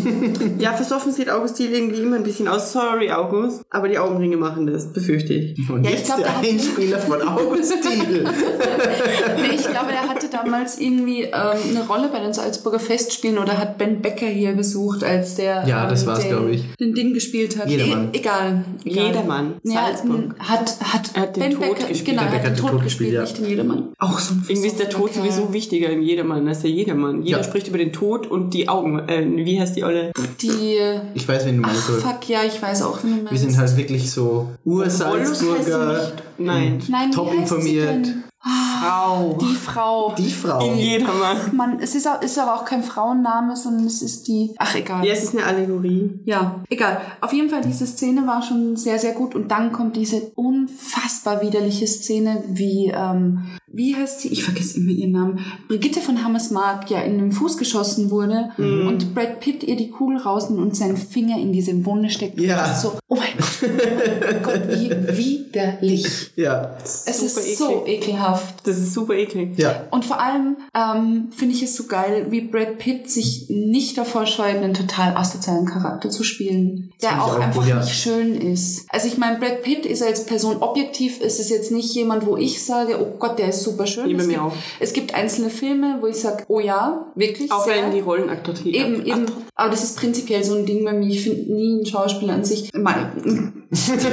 Ja, 0.59 0.73
versoffen 0.73 1.12
sieht 1.12 1.31
August 1.31 1.59
Diehl 1.59 1.73
irgendwie 1.73 2.01
immer 2.01 2.17
ein 2.17 2.23
bisschen 2.23 2.49
aus. 2.49 2.73
Sorry, 2.73 3.11
August. 3.11 3.62
Aber 3.70 3.89
die 3.89 3.99
Augenringe 3.99 4.37
machen 4.37 4.67
das, 4.67 4.93
befürchte 4.93 5.33
ich. 5.35 5.70
Und 5.70 5.85
Ja, 5.85 5.91
ich 5.91 5.99
jetzt 5.99 6.07
glaub, 6.07 6.19
der 6.19 6.37
Einspieler 6.39 6.99
von 6.99 7.23
August 7.23 7.73
Deal. 7.85 8.25
nee, 9.41 9.55
ich 9.55 9.67
glaube, 9.69 9.89
der 9.93 10.09
hatte 10.09 10.28
damals 10.31 10.78
irgendwie 10.78 11.23
ähm, 11.23 11.33
eine 11.33 11.87
Rolle 11.89 12.09
bei 12.09 12.20
den 12.20 12.33
Salzburger 12.35 12.81
Festspielen 12.81 13.39
oder 13.39 13.57
hat 13.57 13.78
Ben 13.78 14.03
Becker 14.03 14.27
hier 14.27 14.55
besucht 14.99 15.10
als 15.12 15.35
der 15.36 15.65
Ja, 15.67 15.89
das 15.89 16.02
ähm, 16.02 16.09
war's, 16.09 16.28
den, 16.28 16.51
ich. 16.52 16.65
den 16.81 16.94
Ding 16.94 17.15
gespielt 17.15 17.59
hat. 17.59 17.68
Jedermann. 17.68 18.09
E 18.12 18.18
egal, 18.18 18.65
egal. 18.85 19.07
Jedermann. 19.07 19.55
Ja, 19.65 19.86
Salzburg. 19.86 20.35
hat, 20.39 20.77
hat, 20.81 21.10
Er 21.15 21.23
hat 21.23 21.36
den 21.36 21.43
Ben 21.43 21.52
Tod 21.52 21.60
Becker, 21.60 21.89
gespielt. 21.89 22.05
Genau, 22.07 22.23
Ben 22.23 22.33
er 22.33 22.39
Becker 22.39 22.51
hat 22.51 22.59
den 22.59 22.67
Tod 22.67 22.83
gespielt, 22.83 23.12
ja. 23.12 23.20
nicht 23.23 23.39
den 23.39 23.47
Jedermann. 23.47 23.89
Auch 23.99 24.18
so 24.18 24.35
ein 24.35 24.44
Irgendwie 24.49 24.68
ist 24.68 24.78
der 24.78 24.89
Tod 24.91 25.15
sowieso 25.15 25.52
wichtiger 25.52 25.89
in 25.91 26.02
Jedermann 26.02 26.47
als 26.49 26.60
der 26.62 26.70
Jedermann. 26.70 27.23
Jeder 27.23 27.39
Ja. 27.39 27.44
spricht 27.44 27.68
über 27.68 27.78
den 27.78 27.93
Tod 27.93 28.27
und 28.27 28.55
die 28.55 28.68
Augen. 28.68 28.99
Äh, 29.09 29.25
wie 29.44 29.60
heißt 29.60 29.77
die 29.77 29.85
Olle? 29.85 30.12
Die, 30.43 30.77
Ich 31.15 31.27
weiß, 31.28 31.47
wen 31.47 31.59
du 31.59 31.62
ach 31.65 31.68
meinst. 31.73 31.86
so. 31.86 31.93
fuck, 31.94 32.28
ja, 32.28 32.41
ich 32.47 32.60
weiß 32.60 32.83
auch, 32.83 33.02
wie 33.05 33.09
du 33.09 33.15
meinst. 33.17 33.31
Wir 33.33 33.39
sind 33.39 33.57
halt 33.59 33.77
wirklich 33.77 34.10
so 34.10 34.49
Ur-Salzburger. 34.65 36.12
Nein. 36.39 36.81
Nein, 36.89 37.10
top 37.12 37.33
informiert. 37.35 38.07
Frau. 38.41 39.36
Die 39.41 39.55
Frau. 39.55 40.15
Die 40.17 40.31
Frau. 40.31 40.65
In 40.65 40.78
Jedermann. 40.78 41.57
Mann, 41.57 41.81
es 41.81 41.94
ist, 41.94 42.07
auch, 42.07 42.23
ist 42.23 42.39
aber 42.39 42.55
auch 42.55 42.65
kein 42.65 42.83
Frauenname, 42.83 43.57
sondern 43.57 43.86
es 43.86 44.00
ist 44.02 44.28
die. 44.28 44.55
Ach, 44.58 44.75
egal. 44.75 45.05
Ja, 45.05 45.12
es 45.12 45.25
ist 45.25 45.36
eine 45.36 45.44
Allegorie. 45.44 46.20
Ja, 46.25 46.60
egal. 46.70 47.00
Auf 47.20 47.33
jeden 47.33 47.50
Fall, 47.50 47.62
diese 47.62 47.86
Szene 47.86 48.26
war 48.26 48.42
schon 48.42 48.76
sehr, 48.76 48.99
sehr 48.99 49.12
gut. 49.12 49.34
Und 49.34 49.49
dann 49.49 49.73
kommt 49.73 49.97
diese 49.97 50.31
unfassbar 50.36 51.42
widerliche 51.42 51.86
Szene, 51.86 52.44
wie, 52.47 52.92
ähm, 52.94 53.44
wie 53.73 53.95
heißt 53.95 54.21
sie? 54.21 54.29
Ich 54.29 54.45
vergesse 54.45 54.79
immer 54.79 54.91
ihren 54.91 55.13
Namen. 55.13 55.45
Brigitte 55.69 56.01
von 56.01 56.25
Hammersmark 56.25 56.91
ja 56.91 57.01
in 57.03 57.19
den 57.19 57.33
Fuß 57.33 57.59
geschossen 57.59 58.11
wurde 58.11 58.51
und 58.59 59.15
Brad 59.15 59.41
Pitt 59.41 59.63
ihr 59.63 59.77
die 59.77 59.91
Kugel 59.91 60.19
rausnimmt 60.19 60.61
und 60.61 60.77
seinen 60.77 60.97
Finger 60.97 61.39
in 61.39 61.53
diese 61.53 61.85
Wunde 61.85 62.11
steckt. 62.11 62.41
Ja. 62.41 62.57
Das 62.57 62.77
ist 62.77 62.83
so, 62.83 62.99
oh 63.09 63.17
mein 63.17 63.29
Gott, 63.37 64.43
Gott, 64.43 64.63
wie 64.69 64.91
widerlich. 65.17 66.31
Ja. 66.37 66.77
Es 66.83 67.05
Super 67.05 67.23
ist 67.23 67.59
so 67.59 67.87
ekelhaft. 67.87 68.67
Das 68.67 68.79
ist 68.79 68.95
super 68.95 69.15
eklig. 69.15 69.59
Ja. 69.59 69.87
Und 69.91 70.05
vor 70.05 70.21
allem 70.21 70.57
ähm, 70.75 71.29
finde 71.37 71.55
ich 71.55 71.63
es 71.63 71.77
so 71.77 71.85
geil, 71.85 72.27
wie 72.31 72.41
Brad 72.43 72.79
Pitt 72.79 73.11
sich 73.11 73.47
nicht 73.49 73.99
davor 73.99 74.27
scheut, 74.27 74.57
einen 74.57 74.75
total 74.75 75.17
asozialen 75.17 75.67
Charakter 75.67 76.11
zu 76.11 76.25
spielen, 76.25 76.93
der 77.03 77.23
auch, 77.23 77.35
auch 77.35 77.41
einfach 77.41 77.63
gut, 77.63 77.69
ja. 77.69 77.81
nicht 77.81 77.95
schön 77.95 78.35
ist. 78.35 78.87
Also 78.89 79.09
ich 79.09 79.19
meine, 79.19 79.39
Brad 79.39 79.63
Pitt 79.63 79.85
ist 79.85 80.03
als 80.03 80.25
Person 80.25 80.57
objektiv, 80.59 81.21
ist 81.21 81.39
es 81.39 81.51
jetzt 81.51 81.71
nicht 81.71 81.95
jemand, 81.95 82.27
wo 82.27 82.37
ich 82.37 82.65
sage, 82.65 82.99
oh 83.01 83.19
Gott, 83.19 83.39
der 83.39 83.49
ist 83.49 83.58
super 83.62 83.87
schön. 83.87 84.17
Bei 84.17 84.23
es, 84.23 84.28
gibt, 84.28 84.41
auch. 84.41 84.53
es 84.81 84.93
gibt 84.93 85.15
einzelne 85.15 85.51
Filme, 85.51 85.99
wo 86.01 86.07
ich 86.07 86.17
sage, 86.17 86.45
oh 86.49 86.61
ja, 86.61 87.12
wirklich 87.15 87.51
Auch 87.51 87.65
sehr. 87.65 87.83
wenn 87.83 87.93
die 87.93 88.01
Rollen 88.01 88.31
attraktiv 88.31 88.75
Eben, 88.75 89.05
eben. 89.05 89.27
Aber 89.55 89.70
das 89.70 89.85
ist 89.85 89.99
prinzipiell 89.99 90.43
so 90.45 90.55
ein 90.55 90.67
Ding 90.67 90.85
bei 90.85 90.93
mir. 90.93 91.09
Ich 91.09 91.23
finde 91.23 91.53
nie 91.53 91.77
einen 91.77 91.87
Schauspieler 91.87 92.35
an 92.35 92.45
sich. 92.45 92.73
Mal, 92.75 93.12
selten. 93.73 94.05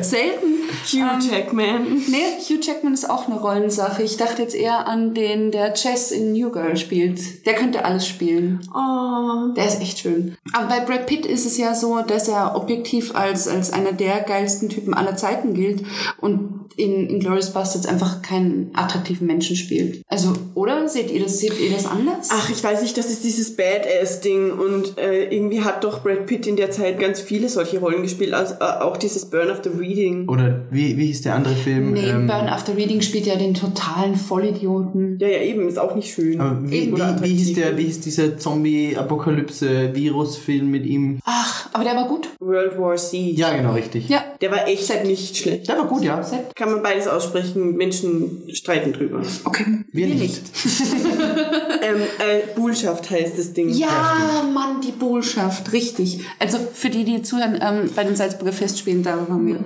selten. 0.02 0.56
Hugh 0.86 1.00
Ähm, 1.00 1.20
Jackman. 1.30 1.84
Nee, 2.08 2.38
Hugh 2.40 2.60
Jackman 2.62 2.94
ist 2.94 3.08
auch 3.08 3.26
eine 3.26 3.40
Rollensache. 3.40 4.02
Ich 4.02 4.16
dachte 4.16 4.42
jetzt 4.42 4.54
eher 4.54 4.86
an 4.86 5.14
den, 5.14 5.50
der 5.50 5.74
Chess 5.74 6.10
in 6.10 6.32
New 6.32 6.50
Girl 6.50 6.76
spielt. 6.76 7.46
Der 7.46 7.54
könnte 7.54 7.84
alles 7.84 8.06
spielen. 8.06 8.60
Oh. 8.74 9.54
Der 9.54 9.66
ist 9.66 9.80
echt 9.80 9.98
schön. 9.98 10.36
Aber 10.52 10.68
bei 10.68 10.80
Brad 10.80 11.06
Pitt 11.06 11.26
ist 11.26 11.46
es 11.46 11.58
ja 11.58 11.74
so, 11.74 12.00
dass 12.02 12.28
er 12.28 12.54
objektiv 12.56 13.14
als, 13.14 13.48
als 13.48 13.72
einer 13.72 13.92
der 13.92 14.20
geilsten 14.20 14.68
Typen 14.68 14.94
aller 14.94 15.16
Zeiten 15.16 15.54
gilt 15.54 15.82
und 16.20 16.66
in, 16.76 17.05
in 17.10 17.20
Glorious 17.20 17.52
Bastards 17.52 17.86
einfach 17.86 18.22
keinen 18.22 18.70
attraktiven 18.74 19.26
Menschen 19.26 19.56
spielt. 19.56 20.02
Also, 20.08 20.32
oder? 20.54 20.88
Seht 20.88 21.10
ihr 21.10 21.22
das, 21.22 21.38
seht 21.40 21.58
ihr 21.60 21.70
das 21.70 21.86
anders? 21.86 22.28
Ach, 22.32 22.48
ich 22.50 22.62
weiß 22.62 22.82
nicht, 22.82 22.96
das 22.96 23.10
ist 23.10 23.24
dieses 23.24 23.56
Badass-Ding 23.56 24.52
und 24.52 24.98
äh, 24.98 25.24
irgendwie 25.34 25.62
hat 25.62 25.82
doch 25.84 26.02
Brad 26.02 26.26
Pitt 26.26 26.46
in 26.46 26.56
der 26.56 26.70
Zeit 26.70 26.98
ganz 27.00 27.20
viele 27.20 27.48
solche 27.48 27.78
Rollen 27.80 28.02
gespielt, 28.02 28.32
also 28.34 28.54
äh, 28.60 28.82
auch 28.82 28.96
dieses 28.96 29.26
Burn 29.26 29.50
of 29.50 29.60
the 29.64 29.70
Reading. 29.70 30.28
Oder 30.28 30.60
wie, 30.70 30.96
wie 30.96 31.06
hieß 31.06 31.22
der 31.22 31.34
andere 31.34 31.54
Film? 31.54 31.92
nee, 31.92 32.08
Ähm, 32.10 32.26
Burn 32.26 32.48
After 32.48 32.76
Reading 32.76 33.00
spielt 33.00 33.26
ja 33.26 33.36
den 33.36 33.54
totalen 33.54 34.16
Vollidioten. 34.16 35.18
Ja, 35.20 35.28
ja, 35.28 35.40
eben, 35.40 35.68
ist 35.68 35.78
auch 35.78 35.94
nicht 35.94 36.12
schön. 36.12 36.40
aber 36.40 36.58
wie, 36.70 36.76
Eben, 36.76 36.96
wie, 36.96 37.22
wie 37.22 37.34
hieß 37.36 37.54
der, 37.54 37.76
wie 37.76 37.84
hieß 37.84 38.00
dieser 38.00 38.38
Zombie-Apokalypse-Virus-Film 38.38 40.70
mit 40.70 40.86
ihm? 40.86 41.20
Ach, 41.24 41.68
aber 41.72 41.84
der 41.84 41.96
war 41.96 42.08
gut. 42.08 42.28
World 42.40 42.78
War 42.78 42.96
Z. 42.96 43.14
Ja, 43.36 43.54
genau, 43.56 43.72
richtig. 43.72 44.08
Ja. 44.08 44.22
Der 44.40 44.50
war 44.50 44.66
echt 44.68 44.86
Set. 44.86 45.06
nicht 45.06 45.36
schlecht. 45.36 45.68
Der 45.68 45.78
war 45.78 45.86
gut, 45.86 46.02
ja. 46.02 46.22
Set. 46.22 46.54
Kann 46.54 46.70
man 46.70 46.82
beides 46.96 47.08
aussprechen, 47.08 47.76
Menschen 47.76 48.42
streiten 48.52 48.92
drüber. 48.92 49.22
Okay. 49.44 49.84
Wir 49.92 50.06
nicht. 50.06 50.42
ähm, 51.82 51.96
äh, 51.96 52.54
Bullschaft 52.54 53.10
heißt 53.10 53.38
das 53.38 53.52
Ding. 53.52 53.68
Ja, 53.68 54.44
Mann, 54.52 54.80
die 54.80 54.92
Botschaft, 54.92 55.72
richtig. 55.72 56.20
Also 56.38 56.58
für 56.72 56.90
die, 56.90 57.04
die 57.04 57.22
zuhören, 57.22 57.58
ähm, 57.60 57.90
bei 57.94 58.04
den 58.04 58.16
Salzburger 58.16 58.52
Festspielen, 58.52 59.02
darüber 59.02 59.34
haben 59.34 59.46
wir. 59.46 59.64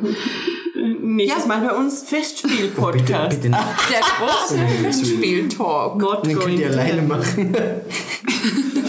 Nächstes 1.03 1.43
Ja. 1.43 1.49
Mal 1.49 1.67
bei 1.67 1.75
uns 1.75 2.03
Festspiel-Podcast. 2.03 3.43
Bitte, 3.43 3.43
bitte 3.43 3.49
nicht. 3.51 3.63
Der 3.91 4.01
große 4.27 4.59
Festspiel-Talk. 4.83 6.23
Den 6.25 6.39
könnt 6.39 6.59
ihr 6.59 6.71
alleine 6.71 7.03
machen. 7.03 7.55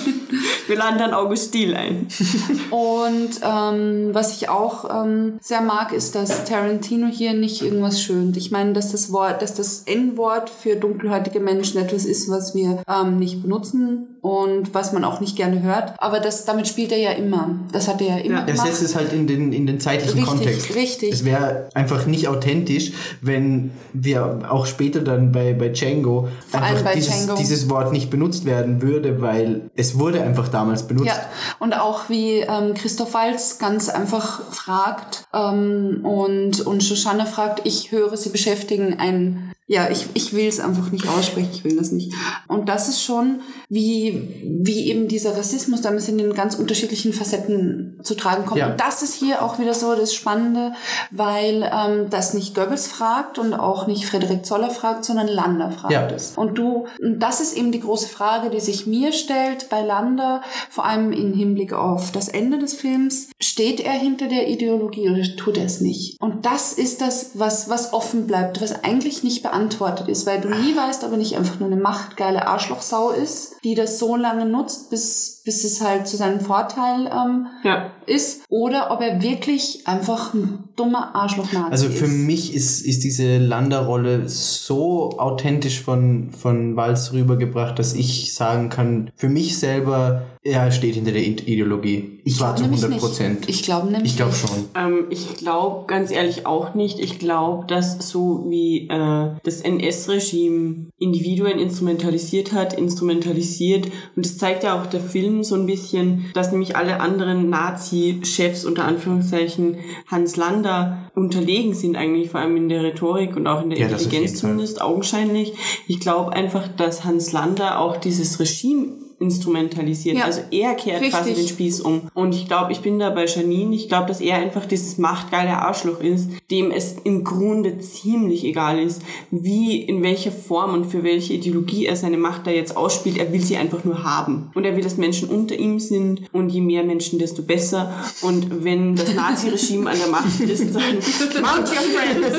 Wir 0.72 0.78
laden 0.78 1.00
dann 1.00 1.14
August 1.14 1.54
ein. 1.54 2.08
Und 2.72 3.30
ähm, 3.44 4.10
was 4.14 4.38
ich 4.38 4.48
auch 4.48 5.04
ähm, 5.04 5.34
sehr 5.42 5.60
mag, 5.60 5.92
ist, 5.92 6.16
dass 6.16 6.46
Tarantino 6.46 7.08
hier 7.08 7.34
nicht 7.34 7.62
irgendwas 7.62 8.02
schönt. 8.02 8.38
Ich 8.38 8.52
meine, 8.52 8.72
dass 8.72 8.94
das 8.94 9.12
Wort, 9.12 9.42
dass 9.42 9.54
das 9.54 9.84
N-Wort 9.86 10.50
für 10.50 10.78
dunkelhäutige 10.78 11.42
Menschen 11.42 11.82
etwas 11.82 12.06
ist, 12.06 12.30
was 12.30 12.56
wir 12.56 12.84
ähm, 12.88 13.20
nicht 13.20 13.42
benutzen 13.42 14.08
und 14.22 14.74
was 14.76 14.94
man 14.94 15.04
auch 15.04 15.20
nicht 15.20 15.36
gerne 15.36 15.64
hört. 15.64 15.94
Aber 15.98 16.20
das, 16.20 16.46
damit 16.46 16.68
spielt 16.68 16.92
er 16.92 17.00
ja 17.00 17.12
immer. 17.12 17.56
Das 17.72 17.88
hat 17.88 18.02
er 18.02 18.08
ja 18.08 18.18
immer 18.18 18.40
Ja, 18.42 18.46
Er 18.48 18.56
setzt 18.56 18.84
es 18.84 18.96
halt 18.96 19.12
in 19.14 19.26
den, 19.26 19.52
in 19.52 19.66
den 19.66 19.80
zeitlichen 19.80 20.20
Richtig, 20.20 20.30
Kontext. 20.38 20.76
richtig. 20.76 21.12
Es 21.14 21.26
wäre 21.26 21.70
einfach 21.74 22.06
nicht 22.06 22.28
authentisch, 22.28 22.94
wenn 23.22 23.72
wir 23.94 24.42
auch 24.50 24.68
später 24.68 25.02
dann 25.02 25.32
bei, 25.32 25.54
bei 25.54 25.70
Django 25.70 26.28
Vor 26.48 26.62
allem 26.62 26.70
einfach 26.72 26.86
bei 26.86 26.96
dieses, 26.96 27.26
Django. 27.26 27.40
dieses 27.40 27.70
Wort 27.70 27.92
nicht 27.92 28.10
benutzt 28.12 28.46
werden 28.46 28.82
würde, 28.82 29.22
weil 29.22 29.72
es 29.76 29.98
wurde 29.98 30.22
einfach 30.22 30.48
damals 30.62 30.88
benutzt. 30.88 31.08
Ja, 31.08 31.16
und 31.60 31.74
auch 31.74 32.10
wie 32.10 32.40
ähm, 32.40 32.74
Christoph 32.74 33.14
Walz 33.14 33.58
ganz 33.60 33.90
einfach 33.90 34.42
fragt 34.52 35.26
ähm, 35.34 36.02
und, 36.04 36.62
und 36.62 36.84
Shoshana 36.84 37.26
fragt, 37.26 37.66
ich 37.66 37.92
höre, 37.92 38.16
sie 38.16 38.30
beschäftigen 38.30 39.00
ein, 39.00 39.52
ja, 39.72 39.90
ich, 39.90 40.06
ich 40.16 40.34
will 40.34 40.50
es 40.50 40.60
einfach 40.60 40.92
nicht 40.92 41.08
aussprechen, 41.08 41.48
ich 41.54 41.64
will 41.64 41.78
das 41.78 41.94
nicht. 41.94 42.14
Und 42.50 42.68
das 42.68 42.90
ist 42.90 43.02
schon, 43.02 43.40
wie, 43.70 44.44
wie 44.44 44.90
eben 44.90 45.08
dieser 45.08 45.38
Rassismus 45.38 45.80
damals 45.80 46.10
in 46.10 46.18
den 46.18 46.34
ganz 46.34 46.56
unterschiedlichen 46.56 47.14
Facetten 47.14 47.98
zu 48.04 48.16
tragen 48.16 48.46
kommt. 48.46 48.60
Ja. 48.60 48.72
Und 48.72 48.82
das 48.82 49.02
ist 49.02 49.14
hier 49.14 49.42
auch 49.42 49.60
wieder 49.60 49.74
so 49.74 49.96
das 49.96 50.14
Spannende, 50.14 50.74
weil 51.10 51.72
ähm, 51.74 52.10
das 52.10 52.34
nicht 52.34 52.54
Goebbels 52.54 52.88
fragt 52.88 53.40
und 53.40 53.54
auch 53.54 53.88
nicht 53.88 54.06
Frederik 54.08 54.46
Zoller 54.46 54.72
fragt, 54.72 55.06
sondern 55.06 55.30
Lander 55.30 55.72
fragt 55.72 55.94
Ja. 55.94 56.06
es. 56.10 56.34
Und 56.36 56.58
du, 56.58 56.88
und 57.00 57.20
das 57.20 57.40
ist 57.40 57.56
eben 57.56 57.72
die 57.72 57.80
große 57.80 58.10
Frage, 58.10 58.50
die 58.50 58.60
sich 58.60 58.88
mir 58.88 59.14
stellt 59.14 59.70
bei 59.70 59.82
Lander, 59.82 60.42
vor 60.70 60.84
allem 60.86 61.14
im 61.14 61.34
Hinblick 61.34 61.72
auf 61.72 62.12
das 62.12 62.28
Ende 62.28 62.60
des 62.60 62.74
Films. 62.74 63.30
Steht 63.42 63.80
er 63.80 63.94
hinter 63.94 64.28
der 64.28 64.50
Ideologie 64.50 65.10
oder 65.10 65.24
tut 65.38 65.58
er 65.58 65.66
es 65.68 65.80
nicht? 65.80 66.20
Und 66.20 66.46
das 66.46 66.74
ist 66.74 67.00
das, 67.00 67.32
was, 67.36 67.70
was 67.70 67.94
offen 67.94 68.28
bleibt, 68.28 68.62
was 68.62 68.84
eigentlich 68.84 69.24
nicht 69.24 69.42
beantwortet 69.42 69.61
ist, 70.08 70.26
weil 70.26 70.42
du 70.42 70.50
nie 70.50 70.76
weißt, 70.76 71.04
ob 71.04 71.12
er 71.12 71.18
nicht 71.18 71.38
einfach 71.38 71.60
nur 71.60 71.72
eine 71.72 71.80
machtgeile 71.80 72.48
Arschlochsau 72.48 73.12
ist, 73.12 73.56
die 73.64 73.76
das 73.76 74.00
so 74.00 74.16
lange 74.16 74.46
nutzt, 74.46 74.90
bis, 74.90 75.42
bis 75.46 75.64
es 75.64 75.82
halt 75.82 76.08
zu 76.08 76.18
seinem 76.18 76.40
Vorteil 76.40 77.08
ähm, 77.08 77.48
Ja. 77.64 77.92
ist, 78.08 78.42
oder 78.50 78.92
ob 78.92 79.02
er 79.02 79.22
wirklich 79.22 79.88
einfach 79.88 80.34
ein 80.34 80.70
dummer 80.76 81.16
Arschloch-Nazi 81.16 81.72
Also 81.72 81.88
ist. 81.88 81.98
für 81.98 82.08
mich 82.08 82.56
ist, 82.56 82.82
ist 82.86 83.04
diese 83.04 83.38
Landa-Rolle 83.38 84.28
so 84.30 85.12
authentisch 85.20 85.82
von, 85.82 86.32
von 86.32 86.76
Walz 86.76 87.12
rübergebracht, 87.14 87.78
dass 87.78 87.94
ich 87.94 88.34
sagen 88.34 88.70
kann, 88.70 89.12
für 89.16 89.30
mich 89.30 89.58
selber, 89.60 90.24
er 90.44 90.72
steht 90.72 90.96
hinter 90.96 91.12
der 91.12 91.22
Ideologie. 91.24 92.20
Ich 92.24 92.40
war 92.40 92.56
zu 92.56 92.64
Nämlich 92.64 92.82
100 92.84 93.00
Prozent. 93.00 93.50
Ich 93.50 93.62
glaube 93.62 93.92
nämlich 93.92 94.12
Ich 94.12 94.18
glaube 94.18 94.34
schon. 94.34 94.66
Ähm, 94.76 95.06
ich 95.12 95.36
glaube 95.38 95.86
ganz 95.86 96.12
ehrlich 96.12 96.48
auch 96.48 96.74
nicht. 96.74 97.00
Ich 97.00 97.20
glaube, 97.20 97.68
dass 97.68 98.10
so 98.10 98.46
wie 98.50 98.88
äh, 98.88 99.30
das 99.44 99.62
NS-Regime 99.62 100.88
Individuen 100.98 101.60
instrumentalisiert 101.60 102.54
hat, 102.54 102.74
instrumentalisiert. 102.74 103.86
Und 104.16 104.26
das 104.26 104.38
zeigt 104.40 104.64
ja 104.64 104.82
auch 104.82 104.88
der 104.88 105.00
Film 105.02 105.44
so 105.44 105.54
ein 105.56 105.66
bisschen, 105.68 106.26
dass 106.34 106.52
nämlich 106.52 106.76
alle 106.76 107.00
anderen 107.00 107.50
Nazi-Chefs 107.50 108.66
unter 108.66 108.86
Anführungszeichen 108.86 109.78
Hans 110.08 110.38
Lander 110.38 111.12
unterlegen 111.14 111.74
sind 111.76 111.96
eigentlich, 111.96 112.30
vor 112.30 112.40
allem 112.40 112.58
in 112.58 112.70
der 112.70 112.84
Rhetorik 112.84 113.36
und 113.36 113.46
auch 113.46 113.62
in 113.64 113.70
der 113.70 113.80
Ja, 113.80 113.86
Intelligenz 113.88 114.12
jeden 114.14 114.28
Fall. 114.28 114.38
zumindest, 114.40 114.82
augenscheinlich. 114.82 115.54
Ich 115.88 116.00
glaube 116.00 116.34
einfach, 116.34 116.68
dass 116.68 117.04
Hans 117.04 117.32
Lander 117.32 117.80
auch 117.80 117.98
dieses 117.98 118.40
Regime 118.40 119.01
instrumentalisiert. 119.22 120.18
Ja. 120.18 120.26
Also 120.26 120.42
er 120.52 120.74
kehrt 120.74 121.02
quasi 121.04 121.30
Richtig. 121.30 121.36
den 121.36 121.48
Spieß 121.48 121.82
um. 121.82 122.10
Und 122.14 122.34
ich 122.36 122.48
glaube, 122.48 122.72
ich 122.72 122.82
bin 122.82 123.00
da 123.00 123.10
bei 123.12 123.26
Janine. 123.26 123.76
Ich 123.76 123.88
glaube, 123.88 124.08
dass 124.08 124.20
er 124.20 124.38
einfach 124.38 124.66
dieses 124.66 124.98
machtgeile 124.98 125.58
Arschloch 125.60 126.02
ist, 126.02 126.30
dem 126.50 126.72
es 126.72 126.96
im 127.04 127.24
Grunde 127.24 127.80
ziemlich 127.80 128.44
egal 128.44 128.80
ist, 128.80 129.04
wie, 129.30 129.82
in 129.82 130.04
welcher 130.04 130.32
Form 130.32 130.74
und 130.74 130.86
für 130.86 131.04
welche 131.04 131.34
Ideologie 131.34 131.86
er 131.86 131.96
seine 131.96 132.18
Macht 132.18 132.48
da 132.48 132.52
jetzt 132.52 132.76
ausspielt. 132.76 133.18
Er 133.18 133.32
will 133.32 133.42
sie 133.42 133.58
einfach 133.58 133.84
nur 133.84 134.04
haben. 134.04 134.52
Und 134.56 134.66
er 134.66 134.76
will, 134.76 134.84
dass 134.84 134.98
Menschen 134.98 135.30
unter 135.30 135.56
ihm 135.56 135.80
sind. 135.80 136.24
Und 136.34 136.50
je 136.50 136.62
mehr 136.62 136.84
Menschen, 136.84 137.20
desto 137.20 137.44
besser. 137.44 137.94
Und 138.22 138.64
wenn 138.64 138.96
das 138.96 139.14
Nazi-Regime 139.14 139.90
an 139.90 139.98
der 139.98 140.08
Macht 140.08 140.40
ist, 140.40 140.76
dann 140.76 140.96
mount 141.42 141.70
your 141.70 141.84
friends. 141.94 142.38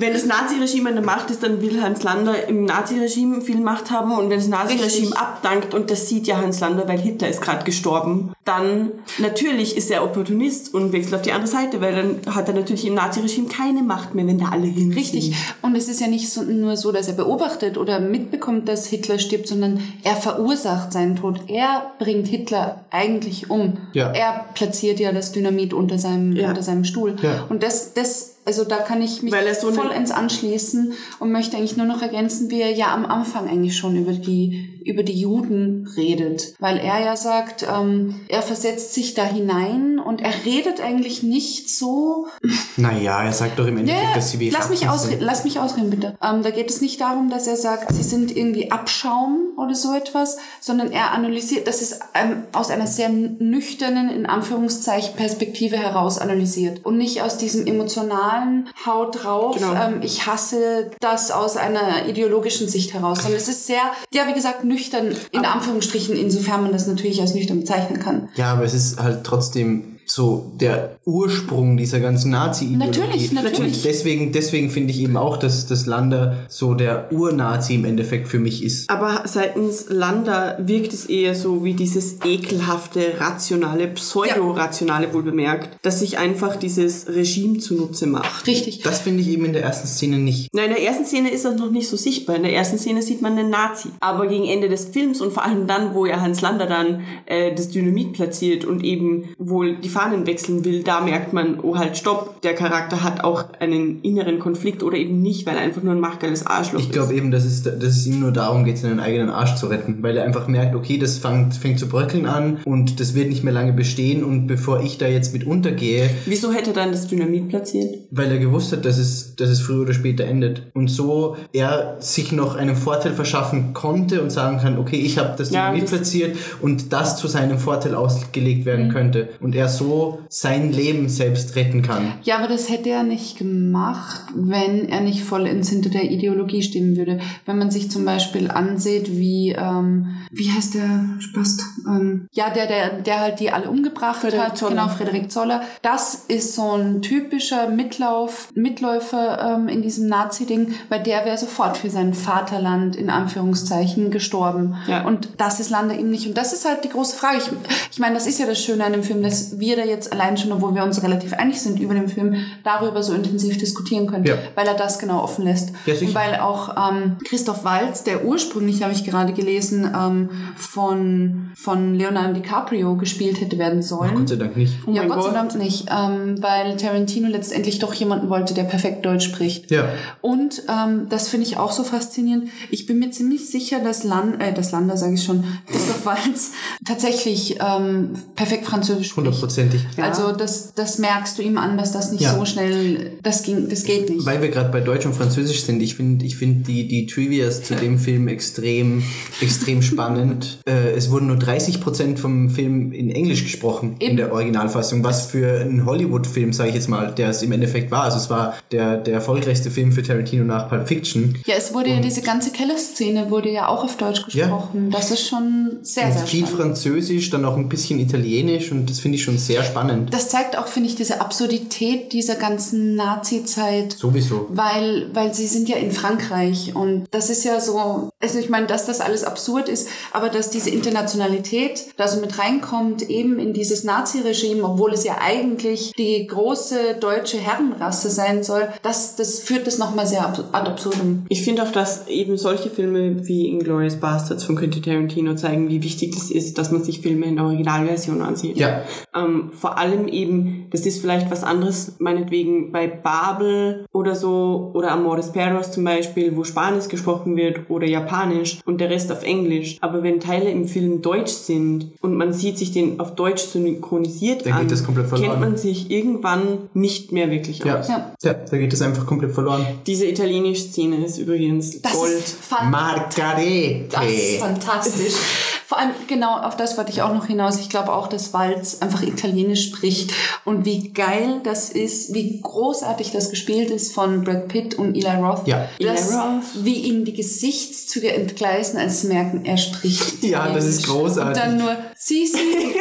wenn 0.00 0.12
das 0.12 0.24
Naziregime 0.26 0.88
an 0.90 0.96
der 0.96 1.04
Macht 1.04 1.30
ist, 1.30 1.42
dann 1.42 1.60
will 1.60 1.82
Hans 1.82 2.02
Lander 2.02 2.48
im 2.48 2.64
Naziregime 2.64 3.40
viel 3.40 3.60
Macht 3.60 3.90
haben 3.90 4.12
und 4.12 4.30
wenn 4.30 4.38
das 4.38 4.48
Naziregime 4.48 4.86
Richtig. 4.86 5.16
abdankt 5.16 5.74
und 5.74 5.90
das 5.90 6.08
sieht 6.08 6.26
ja 6.26 6.38
Hans 6.38 6.60
Lander, 6.60 6.86
weil 6.88 6.98
Hitler 6.98 7.28
ist 7.28 7.40
gerade 7.42 7.64
gestorben, 7.64 8.32
dann 8.44 8.90
natürlich 9.18 9.76
ist 9.76 9.90
er 9.90 10.04
Opportunist 10.04 10.72
und 10.74 10.92
wechselt 10.92 11.14
auf 11.14 11.22
die 11.22 11.32
andere 11.32 11.50
Seite, 11.50 11.80
weil 11.80 11.94
dann 11.94 12.34
hat 12.34 12.48
er 12.48 12.54
natürlich 12.54 12.86
im 12.86 12.94
Naziregime 12.94 13.48
keine 13.48 13.82
Macht 13.82 14.14
mehr, 14.14 14.26
wenn 14.26 14.38
da 14.38 14.46
alle 14.50 14.66
hin 14.66 14.92
Richtig. 14.92 15.34
Und 15.62 15.74
es 15.76 15.88
ist 15.88 16.00
ja 16.00 16.06
nicht 16.06 16.30
so, 16.30 16.42
nur 16.42 16.76
so, 16.76 16.92
dass 16.92 17.08
er 17.08 17.14
beobachtet 17.14 17.76
oder 17.78 18.00
mitbekommt, 18.00 18.68
dass 18.68 18.86
Hitler 18.86 19.18
stirbt, 19.18 19.48
sondern 19.48 19.82
er 20.04 20.14
verursacht 20.14 20.92
seinen 20.92 21.16
Tod. 21.16 21.40
Er 21.48 21.92
bringt 21.98 22.28
Hitler 22.28 22.84
eigentlich 22.90 23.50
um. 23.50 23.78
Ja. 23.92 24.10
Er 24.12 24.46
platziert 24.54 25.00
ja 25.00 25.12
das 25.12 25.32
Dynamit 25.32 25.72
unter 25.74 25.98
seinem, 25.98 26.34
Ja. 26.36 26.48
unter 26.48 26.62
seinem 26.62 26.84
Stuhl. 26.84 27.16
Ja. 27.22 27.46
Und 27.48 27.62
das, 27.62 27.92
das, 27.94 28.35
also 28.46 28.64
da 28.64 28.78
kann 28.78 29.02
ich 29.02 29.22
mich 29.22 29.32
Weil 29.32 29.46
er 29.46 29.56
so 29.56 29.72
vollends 29.72 30.12
anschließen 30.12 30.92
und 31.18 31.32
möchte 31.32 31.56
eigentlich 31.56 31.76
nur 31.76 31.86
noch 31.86 32.00
ergänzen, 32.00 32.48
wie 32.48 32.62
er 32.62 32.70
ja 32.70 32.94
am 32.94 33.04
Anfang 33.04 33.48
eigentlich 33.48 33.76
schon 33.76 33.96
über 33.96 34.12
die, 34.12 34.80
über 34.84 35.02
die 35.02 35.18
Juden 35.18 35.88
redet. 35.96 36.54
Weil 36.60 36.78
er 36.78 37.00
ja 37.00 37.16
sagt, 37.16 37.66
ähm, 37.68 38.20
er 38.28 38.42
versetzt 38.42 38.94
sich 38.94 39.14
da 39.14 39.24
hinein 39.24 39.98
und 39.98 40.20
er 40.20 40.32
redet 40.44 40.80
eigentlich 40.80 41.24
nicht 41.24 41.68
so 41.68 42.28
Naja, 42.76 43.24
er 43.24 43.32
sagt 43.32 43.58
doch 43.58 43.66
im 43.66 43.78
Endeffekt, 43.78 44.04
ja, 44.04 44.14
dass 44.14 44.30
sie 44.30 44.38
wie 44.38 44.50
lass 44.50 44.70
mich, 44.70 44.88
ausreden, 44.88 45.18
sind. 45.18 45.26
lass 45.26 45.44
mich 45.44 45.58
ausreden, 45.58 45.90
bitte. 45.90 46.16
Ähm, 46.22 46.42
da 46.42 46.50
geht 46.50 46.70
es 46.70 46.80
nicht 46.80 47.00
darum, 47.00 47.30
dass 47.30 47.46
er 47.46 47.56
sagt, 47.56 47.92
sie 47.92 48.02
sind 48.02 48.36
irgendwie 48.36 48.70
Abschaum 48.70 49.54
oder 49.56 49.74
so 49.74 49.94
etwas, 49.94 50.36
sondern 50.60 50.92
er 50.92 51.12
analysiert, 51.12 51.66
das 51.66 51.82
ist 51.82 52.00
ähm, 52.14 52.44
aus 52.52 52.70
einer 52.70 52.86
sehr 52.86 53.08
nüchternen, 53.08 54.10
in 54.10 54.26
Anführungszeichen, 54.26 55.16
Perspektive 55.16 55.76
heraus 55.76 56.18
analysiert. 56.18 56.84
Und 56.84 56.98
nicht 56.98 57.22
aus 57.22 57.38
diesem 57.38 57.66
emotionalen 57.66 58.35
Haut 58.84 59.22
drauf, 59.24 59.56
Genau. 59.56 59.72
ähm, 59.74 60.00
ich 60.02 60.26
hasse 60.26 60.90
das 61.00 61.30
aus 61.30 61.56
einer 61.56 62.06
ideologischen 62.08 62.68
Sicht 62.68 62.92
heraus, 62.94 63.22
sondern 63.22 63.40
es 63.40 63.48
ist 63.48 63.66
sehr, 63.66 63.82
ja, 64.12 64.26
wie 64.28 64.32
gesagt, 64.34 64.64
nüchtern, 64.64 65.14
in 65.32 65.44
Anführungsstrichen, 65.44 66.16
insofern 66.16 66.62
man 66.62 66.72
das 66.72 66.86
natürlich 66.86 67.20
als 67.20 67.34
nüchtern 67.34 67.60
bezeichnen 67.60 68.00
kann. 68.00 68.28
Ja, 68.36 68.52
aber 68.52 68.64
es 68.64 68.74
ist 68.74 68.98
halt 69.00 69.24
trotzdem 69.24 69.95
so 70.06 70.52
der 70.54 70.98
Ursprung 71.04 71.76
dieser 71.76 72.00
ganzen 72.00 72.30
Nazi-Ideologie. 72.30 73.00
Natürlich, 73.00 73.32
natürlich. 73.32 73.60
Und 73.60 73.84
deswegen, 73.84 74.32
deswegen 74.32 74.70
finde 74.70 74.92
ich 74.92 75.00
eben 75.00 75.16
auch, 75.16 75.36
dass 75.36 75.66
das 75.66 75.86
Lander 75.86 76.36
so 76.48 76.74
der 76.74 77.12
Ur-Nazi 77.12 77.74
im 77.74 77.84
Endeffekt 77.84 78.28
für 78.28 78.38
mich 78.38 78.62
ist. 78.62 78.88
Aber 78.88 79.22
seitens 79.24 79.86
Lander 79.88 80.56
wirkt 80.60 80.92
es 80.92 81.06
eher 81.06 81.34
so 81.34 81.64
wie 81.64 81.74
dieses 81.74 82.24
ekelhafte, 82.24 83.14
rationale, 83.18 83.88
pseudo-rationale 83.88 85.12
wohl 85.12 85.24
bemerkt, 85.24 85.76
dass 85.82 86.00
sich 86.00 86.18
einfach 86.18 86.56
dieses 86.56 87.08
Regime 87.08 87.58
zunutze 87.58 88.06
macht. 88.06 88.46
Richtig. 88.46 88.82
Das 88.82 89.00
finde 89.00 89.22
ich 89.22 89.28
eben 89.28 89.44
in 89.44 89.52
der 89.52 89.62
ersten 89.62 89.88
Szene 89.88 90.18
nicht. 90.18 90.50
Na, 90.52 90.64
in 90.64 90.70
der 90.70 90.82
ersten 90.82 91.04
Szene 91.04 91.30
ist 91.30 91.44
das 91.44 91.58
noch 91.58 91.70
nicht 91.70 91.88
so 91.88 91.96
sichtbar. 91.96 92.36
In 92.36 92.44
der 92.44 92.54
ersten 92.54 92.78
Szene 92.78 93.02
sieht 93.02 93.22
man 93.22 93.36
einen 93.36 93.50
Nazi. 93.50 93.88
Aber 94.00 94.28
gegen 94.28 94.46
Ende 94.46 94.68
des 94.68 94.84
Films 94.86 95.20
und 95.20 95.32
vor 95.32 95.44
allem 95.44 95.66
dann, 95.66 95.94
wo 95.94 96.06
ja 96.06 96.20
Hans 96.20 96.40
Lander 96.42 96.66
dann 96.66 97.02
äh, 97.26 97.54
das 97.54 97.70
Dynamit 97.70 98.12
platziert 98.12 98.64
und 98.64 98.84
eben 98.84 99.34
wohl 99.38 99.76
die 99.76 99.95
Fahnen 99.96 100.26
wechseln 100.26 100.64
will, 100.64 100.82
da 100.82 101.00
merkt 101.00 101.32
man, 101.32 101.58
oh 101.62 101.76
halt, 101.78 101.96
stopp, 101.96 102.42
der 102.42 102.54
Charakter 102.54 103.02
hat 103.02 103.24
auch 103.24 103.44
einen 103.60 104.02
inneren 104.02 104.38
Konflikt 104.38 104.82
oder 104.82 104.96
eben 104.98 105.22
nicht, 105.22 105.46
weil 105.46 105.56
er 105.56 105.62
einfach 105.62 105.82
nur 105.82 105.94
ein 105.94 106.00
machtgeiles 106.00 106.46
Arschloch 106.46 106.80
Ich 106.80 106.90
glaube 106.90 107.14
eben, 107.14 107.30
dass 107.30 107.44
es, 107.46 107.62
dass 107.62 107.82
es 107.82 108.06
ihm 108.06 108.20
nur 108.20 108.30
darum 108.30 108.64
geht, 108.66 108.76
seinen 108.76 109.00
eigenen 109.00 109.30
Arsch 109.30 109.54
zu 109.54 109.68
retten, 109.68 110.02
weil 110.02 110.16
er 110.18 110.24
einfach 110.24 110.48
merkt, 110.48 110.74
okay, 110.74 110.98
das 110.98 111.16
fängt, 111.16 111.54
fängt 111.54 111.78
zu 111.78 111.88
bröckeln 111.88 112.26
an 112.26 112.58
und 112.66 113.00
das 113.00 113.14
wird 113.14 113.30
nicht 113.30 113.42
mehr 113.42 113.54
lange 113.54 113.72
bestehen 113.72 114.22
und 114.22 114.46
bevor 114.46 114.80
ich 114.82 114.98
da 114.98 115.06
jetzt 115.08 115.32
mit 115.32 115.46
untergehe, 115.46 116.04
ist. 116.04 116.10
Wieso 116.26 116.52
hätte 116.52 116.70
er 116.70 116.74
dann 116.74 116.92
das 116.92 117.06
Dynamit 117.06 117.48
platziert? 117.48 117.86
weil 118.10 118.30
er 118.30 118.38
gewusst 118.38 118.72
hat, 118.72 118.84
dass 118.84 118.98
es, 118.98 119.34
dass 119.36 119.48
es 119.48 119.60
früher 119.60 119.82
oder 119.82 119.92
später 119.94 120.24
endet 120.24 120.62
und 120.74 120.88
so 120.88 121.36
er 121.52 121.96
sich 122.00 122.32
noch 122.32 122.54
einen 122.56 122.76
Vorteil 122.76 123.12
verschaffen 123.12 123.72
konnte 123.72 124.22
und 124.22 124.30
sagen 124.30 124.58
kann, 124.58 124.78
okay, 124.78 124.96
ich 124.96 125.18
habe 125.18 125.34
das 125.38 125.50
Ja, 125.50 125.66
Dynamit 125.70 125.84
das- 125.84 125.90
platziert 125.90 126.36
und 126.60 126.92
das 126.92 127.16
zu 127.18 127.28
seinem 127.28 127.58
Vorteil 127.58 127.94
ausgelegt 127.94 128.64
werden 128.66 128.90
könnte 128.92 129.28
und 129.40 129.54
er 129.54 129.68
so 129.68 129.85
sein 130.28 130.72
Leben 130.72 131.08
selbst 131.08 131.56
retten 131.56 131.82
kann. 131.82 132.14
Ja, 132.22 132.38
aber 132.38 132.48
das 132.48 132.68
hätte 132.68 132.90
er 132.90 133.02
nicht 133.02 133.38
gemacht, 133.38 134.22
wenn 134.34 134.88
er 134.88 135.00
nicht 135.00 135.22
vollends 135.22 135.68
hinter 135.68 135.90
der 135.90 136.10
Ideologie 136.10 136.62
stehen 136.62 136.96
würde. 136.96 137.20
Wenn 137.44 137.58
man 137.58 137.70
sich 137.70 137.90
zum 137.90 138.04
Beispiel 138.04 138.50
ansieht, 138.50 139.10
wie, 139.10 139.52
ähm, 139.52 140.16
wie 140.30 140.50
heißt 140.50 140.74
der 140.74 141.06
Spast? 141.18 141.62
Ähm, 141.86 142.28
ja, 142.32 142.50
der, 142.50 142.66
der, 142.66 143.00
der 143.00 143.20
halt 143.20 143.40
die 143.40 143.50
alle 143.50 143.70
umgebracht 143.70 144.20
Frederik 144.20 144.50
hat. 144.50 144.58
Zoller. 144.58 144.74
Genau, 144.82 144.88
Frederik 144.88 145.30
Zoller. 145.30 145.62
Das 145.82 146.24
ist 146.28 146.54
so 146.54 146.72
ein 146.72 147.02
typischer 147.02 147.68
Mitlauf, 147.68 148.50
Mitläufer 148.54 149.56
ähm, 149.56 149.68
in 149.68 149.82
diesem 149.82 150.08
Nazi-Ding, 150.08 150.74
weil 150.88 151.02
der 151.02 151.24
wäre 151.24 151.38
sofort 151.38 151.76
für 151.76 151.90
sein 151.90 152.14
Vaterland 152.14 152.96
in 152.96 153.10
Anführungszeichen 153.10 154.10
gestorben. 154.10 154.76
Ja. 154.86 155.04
Und 155.06 155.28
das 155.38 155.60
ist 155.60 155.70
Lande 155.70 155.94
ihm 155.94 156.10
nicht. 156.10 156.26
Und 156.26 156.36
das 156.36 156.52
ist 156.52 156.66
halt 156.66 156.84
die 156.84 156.88
große 156.88 157.16
Frage. 157.16 157.38
Ich, 157.38 157.50
ich 157.92 157.98
meine, 157.98 158.14
das 158.14 158.26
ist 158.26 158.38
ja 158.38 158.46
das 158.46 158.60
Schöne 158.60 158.84
an 158.84 158.92
dem 158.92 159.02
Film, 159.02 159.22
dass 159.22 159.58
wir 159.58 159.75
da 159.76 159.84
jetzt 159.84 160.12
allein 160.12 160.36
schon, 160.36 160.52
obwohl 160.52 160.74
wir 160.74 160.82
uns 160.84 161.02
relativ 161.02 161.32
einig 161.34 161.60
sind 161.60 161.78
über 161.80 161.94
den 161.94 162.08
Film, 162.08 162.36
darüber 162.64 163.02
so 163.02 163.12
intensiv 163.14 163.58
diskutieren 163.58 164.06
können, 164.06 164.24
Ja. 164.24 164.34
weil 164.54 164.66
er 164.66 164.74
das 164.74 164.98
genau 164.98 165.22
offen 165.22 165.44
lässt. 165.44 165.70
Ja. 165.86 165.94
Und 165.94 166.14
weil 166.14 166.36
auch 166.40 166.90
ähm, 166.90 167.16
Christoph 167.24 167.64
Waltz, 167.64 168.02
der 168.04 168.24
ursprünglich, 168.24 168.82
habe 168.82 168.92
ich 168.92 169.04
gerade 169.04 169.32
gelesen, 169.32 169.90
ähm, 169.96 170.30
von, 170.56 171.50
von 171.54 171.94
Leonardo 171.94 172.34
DiCaprio 172.34 172.96
gespielt 172.96 173.40
hätte 173.40 173.58
werden 173.58 173.82
sollen. 173.82 174.14
Gott 174.14 174.28
sei 174.28 174.36
Dank 174.36 174.56
nicht. 174.56 174.74
Oh 174.86 174.90
ja, 174.92 175.02
mein 175.02 175.08
Gott 175.10 175.22
sei 175.22 175.28
Gott. 175.28 175.36
Dank 175.36 175.54
nicht, 175.56 175.86
ähm, 175.90 176.42
weil 176.42 176.76
Tarantino 176.76 177.28
letztendlich 177.28 177.78
doch 177.78 177.94
jemanden 177.94 178.28
wollte, 178.28 178.54
der 178.54 178.64
perfekt 178.64 179.04
Deutsch 179.06 179.24
spricht. 179.26 179.70
Ja. 179.70 179.88
Und 180.20 180.62
ähm, 180.68 181.06
das 181.08 181.28
finde 181.28 181.46
ich 181.46 181.56
auch 181.56 181.72
so 181.72 181.84
faszinierend. 181.84 182.48
Ich 182.70 182.86
bin 182.86 182.98
mir 182.98 183.10
ziemlich 183.10 183.48
sicher, 183.48 183.80
dass 183.80 184.04
Land, 184.04 184.42
äh, 184.42 184.52
das 184.52 184.72
Lander 184.72 184.96
sage 184.96 185.14
ich 185.14 185.24
schon, 185.24 185.44
Christoph 185.66 186.04
Waltz 186.06 186.52
tatsächlich 186.84 187.58
ähm, 187.60 188.10
perfekt 188.34 188.66
Französisch 188.66 189.08
spricht. 189.08 189.26
Hundertprozentig. 189.72 190.02
Also 190.02 190.32
das, 190.36 190.72
das 190.74 190.98
merkst 190.98 191.38
du 191.38 191.42
ihm 191.42 191.58
an, 191.58 191.76
dass 191.76 191.92
das 191.92 192.12
nicht 192.12 192.22
Ja. 192.22 192.34
so 192.36 192.44
schnell, 192.44 193.12
das 193.22 193.42
ging, 193.42 193.68
das 193.68 193.84
geht 193.84 194.10
nicht. 194.10 194.24
Weil 194.26 194.42
wir 194.42 194.48
gerade 194.48 194.70
bei 194.70 194.80
Deutsch 194.80 195.06
und 195.06 195.14
Französisch 195.14 195.62
sind, 195.62 195.80
ich 195.82 195.94
finde 195.96 196.24
ich 196.24 196.36
find 196.36 196.66
die, 196.68 196.86
die 196.88 197.06
Trivias 197.06 197.62
zu 197.62 197.74
dem 197.74 197.98
Film 197.98 198.28
extrem, 198.28 199.02
extrem 199.40 199.82
spannend. 199.82 200.58
Äh, 200.66 200.94
es 200.96 201.10
wurden 201.10 201.28
nur 201.28 201.36
30% 201.36 202.16
vom 202.16 202.50
Film 202.50 202.90
in 202.92 203.10
Englisch 203.10 203.44
gesprochen, 203.44 203.96
in 204.00 204.08
Eben. 204.08 204.16
der 204.16 204.32
Originalfassung, 204.32 205.04
was 205.04 205.26
für 205.26 205.60
einen 205.60 205.86
Hollywood-Film, 205.86 206.52
sage 206.52 206.70
ich 206.70 206.74
jetzt 206.74 206.88
mal, 206.88 207.12
der 207.12 207.30
es 207.30 207.42
im 207.42 207.52
Endeffekt 207.52 207.90
war. 207.92 208.02
Also 208.02 208.16
es 208.16 208.30
war 208.30 208.54
der, 208.72 208.96
der 208.96 209.14
erfolgreichste 209.14 209.70
Film 209.70 209.92
für 209.92 210.02
Tarantino 210.02 210.44
nach 210.44 210.68
Pulp 210.68 210.88
Fiction. 210.88 211.36
ja, 211.46 211.54
es 211.56 211.72
wurde 211.72 211.90
ja 211.90 212.00
diese 212.00 212.22
ganze 212.22 212.50
Kellerszene 212.50 213.30
wurde 213.30 213.50
ja 213.52 213.68
auch 213.68 213.84
auf 213.84 213.96
Deutsch 213.96 214.22
Ja. 214.34 214.46
gesprochen. 214.46 214.90
Das 214.90 215.10
ist 215.12 215.28
schon 215.28 215.78
sehr, 215.82 216.10
sehr 216.10 216.22
Und 216.22 216.28
viel 216.28 216.40
spannend. 216.46 216.60
Französisch, 216.62 217.30
dann 217.30 217.44
auch 217.44 217.56
ein 217.56 217.68
bisschen 217.68 218.00
Italienisch 218.00 218.72
und 218.72 218.90
das 218.90 218.98
finde 219.00 219.16
ich 219.16 219.22
schon 219.22 219.38
sehr 219.38 219.55
spannend. 219.62 220.12
Das 220.12 220.28
zeigt 220.28 220.58
auch, 220.58 220.66
finde 220.66 220.88
ich, 220.88 220.96
diese 220.96 221.20
Absurdität 221.20 222.12
dieser 222.12 222.36
ganzen 222.36 222.94
Nazi-Zeit. 222.94 223.92
Sowieso. 223.92 224.46
Weil, 224.50 225.10
weil 225.12 225.34
sie 225.34 225.46
sind 225.46 225.68
ja 225.68 225.76
in 225.76 225.92
Frankreich 225.92 226.74
und 226.74 227.06
das 227.10 227.30
ist 227.30 227.44
ja 227.44 227.60
so, 227.60 228.10
also 228.20 228.38
ich 228.38 228.48
meine, 228.48 228.66
dass 228.66 228.86
das 228.86 229.00
alles 229.00 229.24
absurd 229.24 229.68
ist, 229.68 229.88
aber 230.12 230.28
dass 230.28 230.50
diese 230.50 230.70
Internationalität 230.70 231.86
da 231.96 232.08
so 232.08 232.20
mit 232.20 232.38
reinkommt, 232.38 233.08
eben 233.08 233.38
in 233.38 233.52
dieses 233.52 233.84
Nazi-Regime, 233.84 234.64
obwohl 234.64 234.92
es 234.92 235.04
ja 235.04 235.18
eigentlich 235.20 235.92
die 235.96 236.26
große 236.26 236.96
deutsche 237.00 237.38
Herrenrasse 237.38 238.10
sein 238.10 238.42
soll, 238.42 238.68
das, 238.82 239.16
das 239.16 239.40
führt 239.40 239.66
das 239.66 239.78
nochmal 239.78 240.06
sehr 240.06 240.26
ad 240.26 240.42
absurdum. 240.52 241.26
Ich 241.28 241.42
finde 241.42 241.62
auch, 241.62 241.72
dass 241.72 242.06
eben 242.08 242.36
solche 242.36 242.70
Filme 242.70 243.26
wie 243.26 243.48
Inglourious 243.48 243.96
Bastards 243.96 244.44
von 244.44 244.56
Quentin 244.56 244.82
Tarantino 244.82 245.34
zeigen, 245.34 245.68
wie 245.68 245.82
wichtig 245.82 246.14
das 246.14 246.30
ist, 246.30 246.58
dass 246.58 246.70
man 246.70 246.84
sich 246.84 247.00
Filme 247.00 247.26
in 247.26 247.36
der 247.36 247.44
Originalversion 247.44 248.22
ansieht. 248.22 248.56
Ja. 248.56 248.82
Ähm, 249.14 249.45
vor 249.52 249.78
allem 249.78 250.08
eben, 250.08 250.66
das 250.70 250.86
ist 250.86 251.00
vielleicht 251.00 251.30
was 251.30 251.42
anderes, 251.44 251.96
meinetwegen 251.98 252.72
bei 252.72 252.86
Babel 252.86 253.86
oder 253.92 254.14
so, 254.14 254.70
oder 254.74 254.92
Amores 254.92 255.32
Perros 255.32 255.72
zum 255.72 255.84
Beispiel, 255.84 256.36
wo 256.36 256.44
Spanisch 256.44 256.88
gesprochen 256.88 257.36
wird 257.36 257.70
oder 257.70 257.86
Japanisch 257.86 258.60
und 258.64 258.80
der 258.80 258.90
Rest 258.90 259.10
auf 259.12 259.22
Englisch. 259.22 259.78
Aber 259.80 260.02
wenn 260.02 260.20
Teile 260.20 260.50
im 260.50 260.66
Film 260.66 261.02
deutsch 261.02 261.32
sind 261.32 261.92
und 262.00 262.14
man 262.14 262.32
sieht 262.32 262.58
sich 262.58 262.72
den 262.72 263.00
auf 263.00 263.14
Deutsch 263.14 263.42
synchronisiert 263.42 264.44
Dann 264.46 264.52
geht 264.52 264.60
an, 264.62 264.68
das 264.68 264.84
komplett 264.84 265.06
verloren. 265.08 265.30
kennt 265.30 265.40
man 265.40 265.56
sich 265.56 265.90
irgendwann 265.90 266.58
nicht 266.74 267.12
mehr 267.12 267.30
wirklich 267.30 267.58
Ja. 267.64 267.78
aus. 267.80 267.88
Ja. 267.88 268.12
ja, 268.22 268.34
da 268.34 268.56
geht 268.56 268.72
es 268.72 268.82
einfach 268.82 269.06
komplett 269.06 269.32
verloren. 269.32 269.66
Diese 269.86 270.06
italienische 270.06 270.62
Szene 270.62 271.04
ist 271.04 271.18
übrigens 271.18 271.80
Das 271.82 271.92
Gold. 271.92 272.12
ist 272.18 272.38
Margarete. 272.70 273.86
Das 273.90 274.04
ist 274.06 274.38
fantastisch. 274.38 275.14
Vor 275.66 275.78
allem, 275.78 275.90
genau, 276.06 276.38
auf 276.38 276.56
das 276.56 276.78
wollte 276.78 276.92
ich 276.92 277.02
auch 277.02 277.12
noch 277.12 277.26
hinaus. 277.26 277.58
Ich 277.58 277.68
glaube 277.68 277.92
auch, 277.92 278.06
dass 278.06 278.32
Walz 278.32 278.78
einfach 278.82 279.02
Italienisch 279.02 279.66
spricht 279.66 280.12
und 280.44 280.64
wie 280.64 280.92
geil 280.92 281.40
das 281.42 281.70
ist, 281.70 282.14
wie 282.14 282.40
großartig 282.40 283.10
das 283.10 283.30
gespielt 283.30 283.70
ist 283.70 283.92
von 283.92 284.22
Brad 284.22 284.46
Pitt 284.46 284.76
und 284.76 284.94
Eli 284.94 285.16
Roth. 285.16 285.48
Ja. 285.48 285.68
Das, 285.80 286.10
Eli 286.12 286.18
Roth. 286.20 286.44
wie 286.64 286.74
ihnen 286.82 287.04
die 287.04 287.14
Gesichtszüge 287.14 288.12
entgleisen, 288.12 288.78
als 288.78 289.00
sie 289.00 289.08
merken, 289.08 289.44
er 289.44 289.56
spricht. 289.56 290.22
Ja, 290.22 290.48
das 290.52 290.66
ist 290.66 290.86
großartig. 290.86 291.42
Und 291.42 291.48
dann 291.48 291.58
nur, 291.58 291.76
sie, 291.96 292.26
sie, 292.26 292.76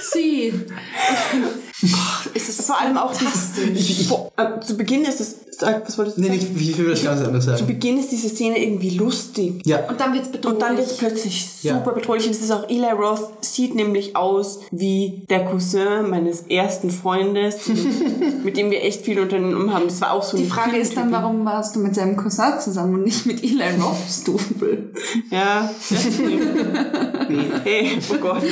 sie. 0.00 0.66
Es 2.34 2.48
ist 2.48 2.62
Vor 2.62 2.80
allem 2.80 2.96
auch 2.98 3.12
vor, 3.14 4.32
äh, 4.36 4.60
zu 4.64 4.76
Beginn 4.76 5.02
ist 5.04 5.20
es, 5.20 5.36
sag, 5.58 5.86
was 5.86 5.96
wolltest 5.98 6.16
du 6.18 6.20
Nee, 6.22 6.28
sagen? 6.28 6.54
nicht, 6.54 6.70
ich 6.70 6.78
will 6.78 6.90
das 6.90 7.02
ganz 7.02 7.20
anders 7.22 7.44
Zu 7.44 7.50
sagen. 7.52 7.66
Beginn 7.66 7.98
ist 7.98 8.10
diese 8.12 8.28
Szene 8.28 8.62
irgendwie 8.62 8.90
lustig. 8.90 9.62
Ja, 9.64 9.88
Und 9.88 9.98
dann 10.00 10.12
wird's 10.14 10.28
bedrohlich. 10.30 10.54
Und 10.54 10.62
dann 10.62 10.76
wird 10.76 10.86
es 10.86 10.96
plötzlich 10.96 11.46
Ja. 11.62 11.74
super 11.78 11.92
bedrohlich. 11.92 12.26
Und 12.26 12.32
es 12.32 12.42
ist 12.42 12.50
auch 12.50 12.68
Eli 12.68 12.90
Roth 12.90 13.28
sieht 13.44 13.74
nämlich 13.74 14.14
aus 14.16 14.60
wie 14.70 15.22
der 15.30 15.44
Cousin 15.46 16.08
meines 16.10 16.42
ersten 16.42 16.90
Freundes, 16.90 17.56
mit 18.44 18.56
dem 18.56 18.70
wir 18.70 18.82
echt 18.84 19.02
viel 19.02 19.18
unternommen 19.20 19.72
haben. 19.72 19.84
Das 19.86 20.00
war 20.00 20.12
auch 20.12 20.22
so 20.22 20.36
Die 20.36 20.44
Frage 20.44 20.76
ist 20.76 20.96
dann, 20.96 21.10
warum 21.12 21.44
warst 21.44 21.76
du 21.76 21.80
mit 21.80 21.94
seinem 21.94 22.16
Cousin 22.16 22.60
zusammen 22.60 22.94
und 22.94 23.04
nicht 23.04 23.26
mit 23.26 23.42
Eli 23.42 23.62
Roths 23.80 24.24
Double? 24.24 24.90
Ja, 25.30 25.70
das 25.90 26.04
nee. 27.28 27.38
Hey, 27.64 27.98
oh 28.12 28.16
Gott. 28.20 28.42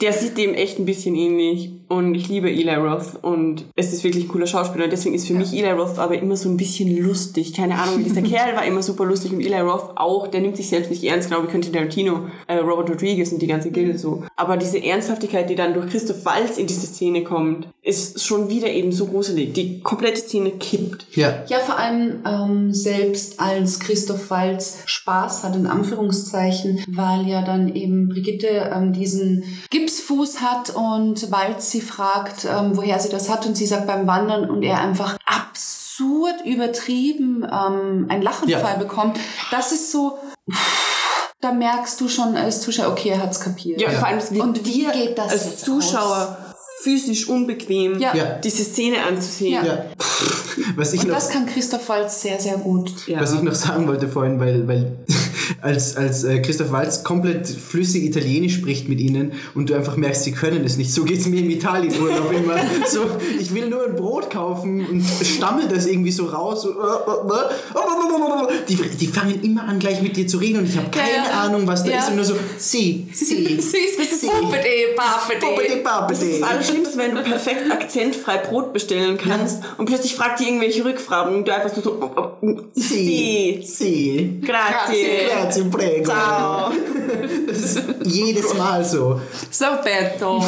Der 0.00 0.12
sieht 0.12 0.36
dem 0.36 0.54
echt 0.54 0.78
ein 0.78 0.84
bisschen 0.86 1.14
ähnlich. 1.14 1.51
Und 1.88 2.14
ich 2.14 2.28
liebe 2.28 2.50
Eli 2.50 2.74
Roth. 2.74 3.22
Und 3.22 3.66
es 3.76 3.92
ist 3.92 4.04
wirklich 4.04 4.24
ein 4.24 4.28
cooler 4.28 4.46
Schauspieler. 4.46 4.84
Und 4.84 4.92
deswegen 4.92 5.14
ist 5.14 5.26
für 5.26 5.34
mich 5.34 5.52
Eli 5.52 5.70
Roth 5.70 5.98
aber 5.98 6.18
immer 6.18 6.36
so 6.36 6.48
ein 6.48 6.56
bisschen 6.56 6.96
lustig. 6.96 7.52
Keine 7.54 7.78
Ahnung, 7.78 8.02
dieser 8.04 8.22
Kerl 8.22 8.56
war 8.56 8.64
immer 8.64 8.82
super 8.82 9.04
lustig. 9.04 9.32
Und 9.32 9.40
Eli 9.40 9.60
Roth 9.60 9.96
auch. 9.96 10.28
Der 10.28 10.40
nimmt 10.40 10.56
sich 10.56 10.68
selbst 10.68 10.90
nicht 10.90 11.04
ernst. 11.04 11.28
Genau 11.28 11.42
wie 11.42 11.48
Quentin 11.48 11.72
Tarantino, 11.72 12.26
äh, 12.46 12.56
Robert 12.56 12.90
Rodriguez 12.90 13.32
und 13.32 13.42
die 13.42 13.46
ganze 13.46 13.70
Gilde 13.70 13.98
so. 13.98 14.24
Aber 14.36 14.56
diese 14.56 14.82
Ernsthaftigkeit, 14.82 15.50
die 15.50 15.54
dann 15.54 15.74
durch 15.74 15.88
Christoph 15.88 16.24
Waltz 16.24 16.58
in 16.58 16.66
diese 16.66 16.86
Szene 16.86 17.24
kommt, 17.24 17.68
ist 17.84 18.22
schon 18.22 18.48
wieder 18.48 18.68
eben 18.68 18.92
so 18.92 19.06
gruselig. 19.06 19.54
Die 19.54 19.80
komplette 19.80 20.20
Szene 20.20 20.52
kippt. 20.52 21.04
ja. 21.16 21.42
Ja, 21.48 21.58
vor 21.58 21.76
allem 21.78 22.22
ähm, 22.24 22.72
selbst 22.72 23.40
als 23.40 23.80
Christoph 23.80 24.30
Waltz 24.30 24.78
Spaß 24.86 25.42
hat, 25.42 25.56
in 25.56 25.66
Anführungszeichen, 25.66 26.84
weil 26.88 27.26
ja 27.26 27.42
dann 27.42 27.74
eben 27.74 28.08
Brigitte 28.08 28.70
ähm, 28.72 28.92
diesen 28.92 29.42
Gipsfuß 29.70 30.40
hat 30.40 30.70
und 30.70 31.32
Waltz 31.32 31.72
sie 31.72 31.80
fragt, 31.80 32.44
ähm, 32.44 32.76
woher 32.76 33.00
sie 33.00 33.08
das 33.08 33.28
hat 33.28 33.46
und 33.46 33.56
sie 33.56 33.66
sagt 33.66 33.88
beim 33.88 34.06
Wandern 34.06 34.48
und 34.48 34.62
er 34.62 34.80
einfach 34.80 35.18
absurd 35.26 36.36
übertrieben 36.46 37.42
ähm, 37.44 38.06
einen 38.08 38.22
Lachenfall 38.22 38.74
Ja. 38.74 38.78
bekommt. 38.78 39.18
Das 39.50 39.72
ist 39.72 39.90
so... 39.90 40.18
Da 41.40 41.50
merkst 41.50 42.00
du 42.00 42.08
schon 42.08 42.36
als 42.36 42.60
Zuschauer, 42.60 42.92
okay, 42.92 43.08
er 43.08 43.20
hat's 43.20 43.40
kapiert. 43.40 43.80
Ja, 43.80 43.90
vor 43.90 44.06
allem 44.06 44.18
es 44.18 44.30
wird 44.30 44.44
Und 44.44 44.64
wie 44.64 44.70
dir 44.70 44.92
geht 44.92 45.18
das 45.18 45.32
als 45.32 45.44
jetzt 45.46 45.64
Zuschauer 45.64 46.38
physisch 46.82 47.28
unbequem, 47.28 47.98
Ja. 48.00 48.14
Ja. 48.14 48.24
diese 48.42 48.64
Szene 48.64 49.02
anzusehen. 49.04 49.64
Ja. 49.64 49.64
ja. 49.64 49.84
Was 50.76 50.92
ich 50.92 51.00
Und 51.00 51.08
noch 51.08 51.14
das 51.16 51.30
kann 51.30 51.46
Christoph 51.46 51.88
Waltz 51.88 52.22
sehr, 52.22 52.40
sehr 52.40 52.56
gut. 52.56 52.92
Ja. 53.06 53.20
Was 53.20 53.32
ich 53.34 53.42
noch 53.42 53.54
sagen 53.54 53.86
wollte 53.86 54.08
vorhin, 54.08 54.38
weil, 54.40 54.66
weil 54.66 54.92
als, 55.60 55.96
als 55.96 56.24
äh, 56.24 56.40
Christoph 56.40 56.72
Waltz 56.72 57.04
komplett 57.04 57.46
flüssig 57.48 58.04
Italienisch 58.04 58.54
spricht 58.54 58.88
mit 58.88 59.00
ihnen 59.00 59.32
und 59.54 59.70
du 59.70 59.74
einfach 59.74 59.96
merkst, 59.96 60.24
sie 60.24 60.32
können 60.32 60.64
es 60.64 60.76
nicht. 60.76 60.92
So 60.92 61.04
geht's 61.04 61.26
mir 61.26 61.40
im 61.40 61.50
Italienurlaub 61.50 62.32
immer. 62.32 62.56
So, 62.88 63.00
ich 63.38 63.54
will 63.54 63.68
nur 63.68 63.86
ein 63.86 63.96
Brot 63.96 64.28
kaufen 64.30 64.84
und 64.86 65.04
stammel 65.24 65.68
das 65.68 65.86
irgendwie 65.86 66.10
so 66.10 66.26
raus. 66.26 66.62
So, 66.62 66.70
äh, 66.70 66.74
äh, 66.74 68.52
äh. 68.52 68.64
die, 68.68 68.76
die 68.76 69.06
fangen 69.06 69.40
immer 69.42 69.64
an, 69.68 69.78
gleich 69.78 70.02
mit 70.02 70.16
dir 70.16 70.26
zu 70.26 70.38
reden 70.38 70.58
und 70.60 70.68
ich 70.68 70.76
habe 70.76 70.88
keine 70.90 71.08
Ja, 71.08 71.24
ja. 71.24 71.40
Ahnung, 71.44 71.66
was 71.66 71.84
da 71.84 71.90
Ja. 71.92 71.98
ist 72.00 72.08
und 72.10 72.16
nur 72.16 72.24
so, 72.24 72.34
sie, 72.58 73.06
sie. 73.12 73.56
das 73.56 73.66
ist 73.66 74.20
sie. 74.20 74.26
Puppete, 74.26 74.68
Babede, 74.96 75.82
Das 76.08 76.22
ist 76.22 76.40
das. 76.40 76.48
Allerschlimmste, 76.48 76.98
wenn 76.98 77.14
du 77.14 77.22
perfekt 77.22 77.70
akzentfrei 77.70 78.38
Brot 78.38 78.72
bestellen 78.72 79.16
kannst 79.18 79.62
und 79.78 79.86
plötzlich 79.86 80.14
fragt 80.14 80.40
die 80.40 80.44
irgendwelche 80.44 80.84
Rückfragen 80.84 81.34
und 81.36 81.48
du 81.48 81.54
einfach 81.54 81.70
so, 81.74 81.98
oh, 82.00 82.10
oh, 82.42 82.56
Sie, 82.74 83.60
sie, 83.62 83.62
sie. 83.64 84.40
grazie, 84.44 85.02
Grazie, 85.02 85.41
desemprego. 85.46 86.12
Tchau. 86.12 86.72
Jedes 88.04 88.54
Mal 88.54 88.84
so. 88.84 89.20
Sorbetto. 89.50 90.42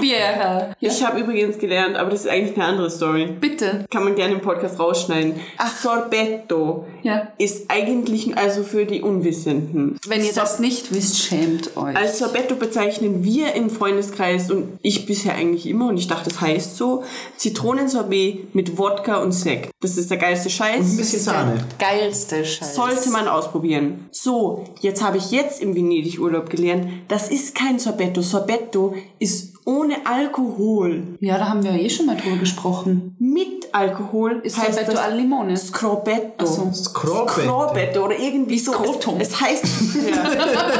Biere. 0.00 0.74
Ich 0.80 1.02
habe 1.02 1.20
übrigens 1.20 1.58
gelernt, 1.58 1.96
aber 1.96 2.10
das 2.10 2.20
ist 2.26 2.28
eigentlich 2.30 2.56
eine 2.56 2.66
andere 2.66 2.90
Story. 2.90 3.26
Bitte. 3.40 3.86
Kann 3.90 4.04
man 4.04 4.14
gerne 4.14 4.34
im 4.34 4.40
Podcast 4.42 4.78
rausschneiden. 4.78 5.34
Sorbetto 5.82 6.84
Ja. 7.02 7.28
ist 7.38 7.66
eigentlich 7.70 8.36
also 8.36 8.62
für 8.62 8.84
die 8.84 9.00
Unwissenden. 9.00 9.96
Wenn 10.06 10.20
ihr 10.22 10.32
Sor- 10.32 10.42
das 10.42 10.58
nicht 10.58 10.92
wisst, 10.94 11.20
schämt 11.20 11.76
euch. 11.76 11.96
Als 11.96 12.18
Sorbetto 12.18 12.56
bezeichnen 12.56 13.24
wir 13.24 13.54
im 13.54 13.70
Freundeskreis 13.70 14.50
und 14.50 14.78
ich 14.82 15.06
bisher 15.06 15.34
eigentlich 15.34 15.66
immer 15.66 15.88
und 15.88 15.96
ich 15.96 16.06
dachte, 16.06 16.28
das 16.30 16.40
heißt 16.40 16.76
so, 16.76 17.02
Zitronensorbet 17.36 18.54
mit 18.54 18.76
Wodka 18.76 19.16
und 19.22 19.32
Sekt. 19.32 19.70
Das 19.80 19.96
ist 19.96 20.10
der 20.10 20.18
geilste 20.18 20.50
Scheiß. 20.50 20.92
Ein 20.92 20.96
bisschen 20.96 21.20
Sahne. 21.20 21.64
Geilste 21.78 22.44
Scheiß. 22.44 22.74
Sollte 22.74 23.10
man 23.10 23.26
ausprobieren. 23.28 24.08
So, 24.10 24.64
jetzt 24.80 25.02
habe 25.02 25.16
ich 25.16 25.30
jetzt 25.30 25.62
im 25.64 25.74
Venedig-Urlaub 25.74 26.48
gelernt, 26.48 26.86
das 27.08 27.28
ist 27.28 27.54
kein 27.54 27.78
Sorbetto. 27.78 28.22
Sorbetto 28.22 28.94
ist 29.18 29.54
ohne 29.64 30.06
Alkohol. 30.06 31.16
Ja, 31.20 31.38
da 31.38 31.48
haben 31.48 31.64
wir 31.64 31.72
eh 31.72 31.88
schon 31.88 32.06
mal 32.06 32.16
drüber 32.16 32.36
gesprochen. 32.36 33.16
Mit 33.18 33.68
Alkohol 33.72 34.40
Ist 34.44 34.58
heißt 34.58 34.74
Sorbetto 34.74 34.92
das 34.92 35.00
al 35.00 35.16
Limone. 35.16 35.56
Scrobetto. 35.56 36.46
So. 36.46 36.72
Scrobetto. 36.72 37.28
Scrobetto 37.28 38.04
oder 38.04 38.18
irgendwie 38.18 38.58
so. 38.58 38.72
Scrotum. 38.72 39.20
Es, 39.20 39.30
es 39.30 39.40
heißt, 39.40 39.64
ja, 40.10 40.22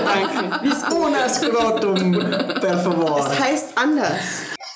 danke. 0.04 0.94
Una 0.94 1.28
scrotum, 1.28 2.12
per 2.12 2.78
favor. 2.78 3.18
Es 3.18 3.40
heißt 3.40 3.68
anders. 3.76 4.18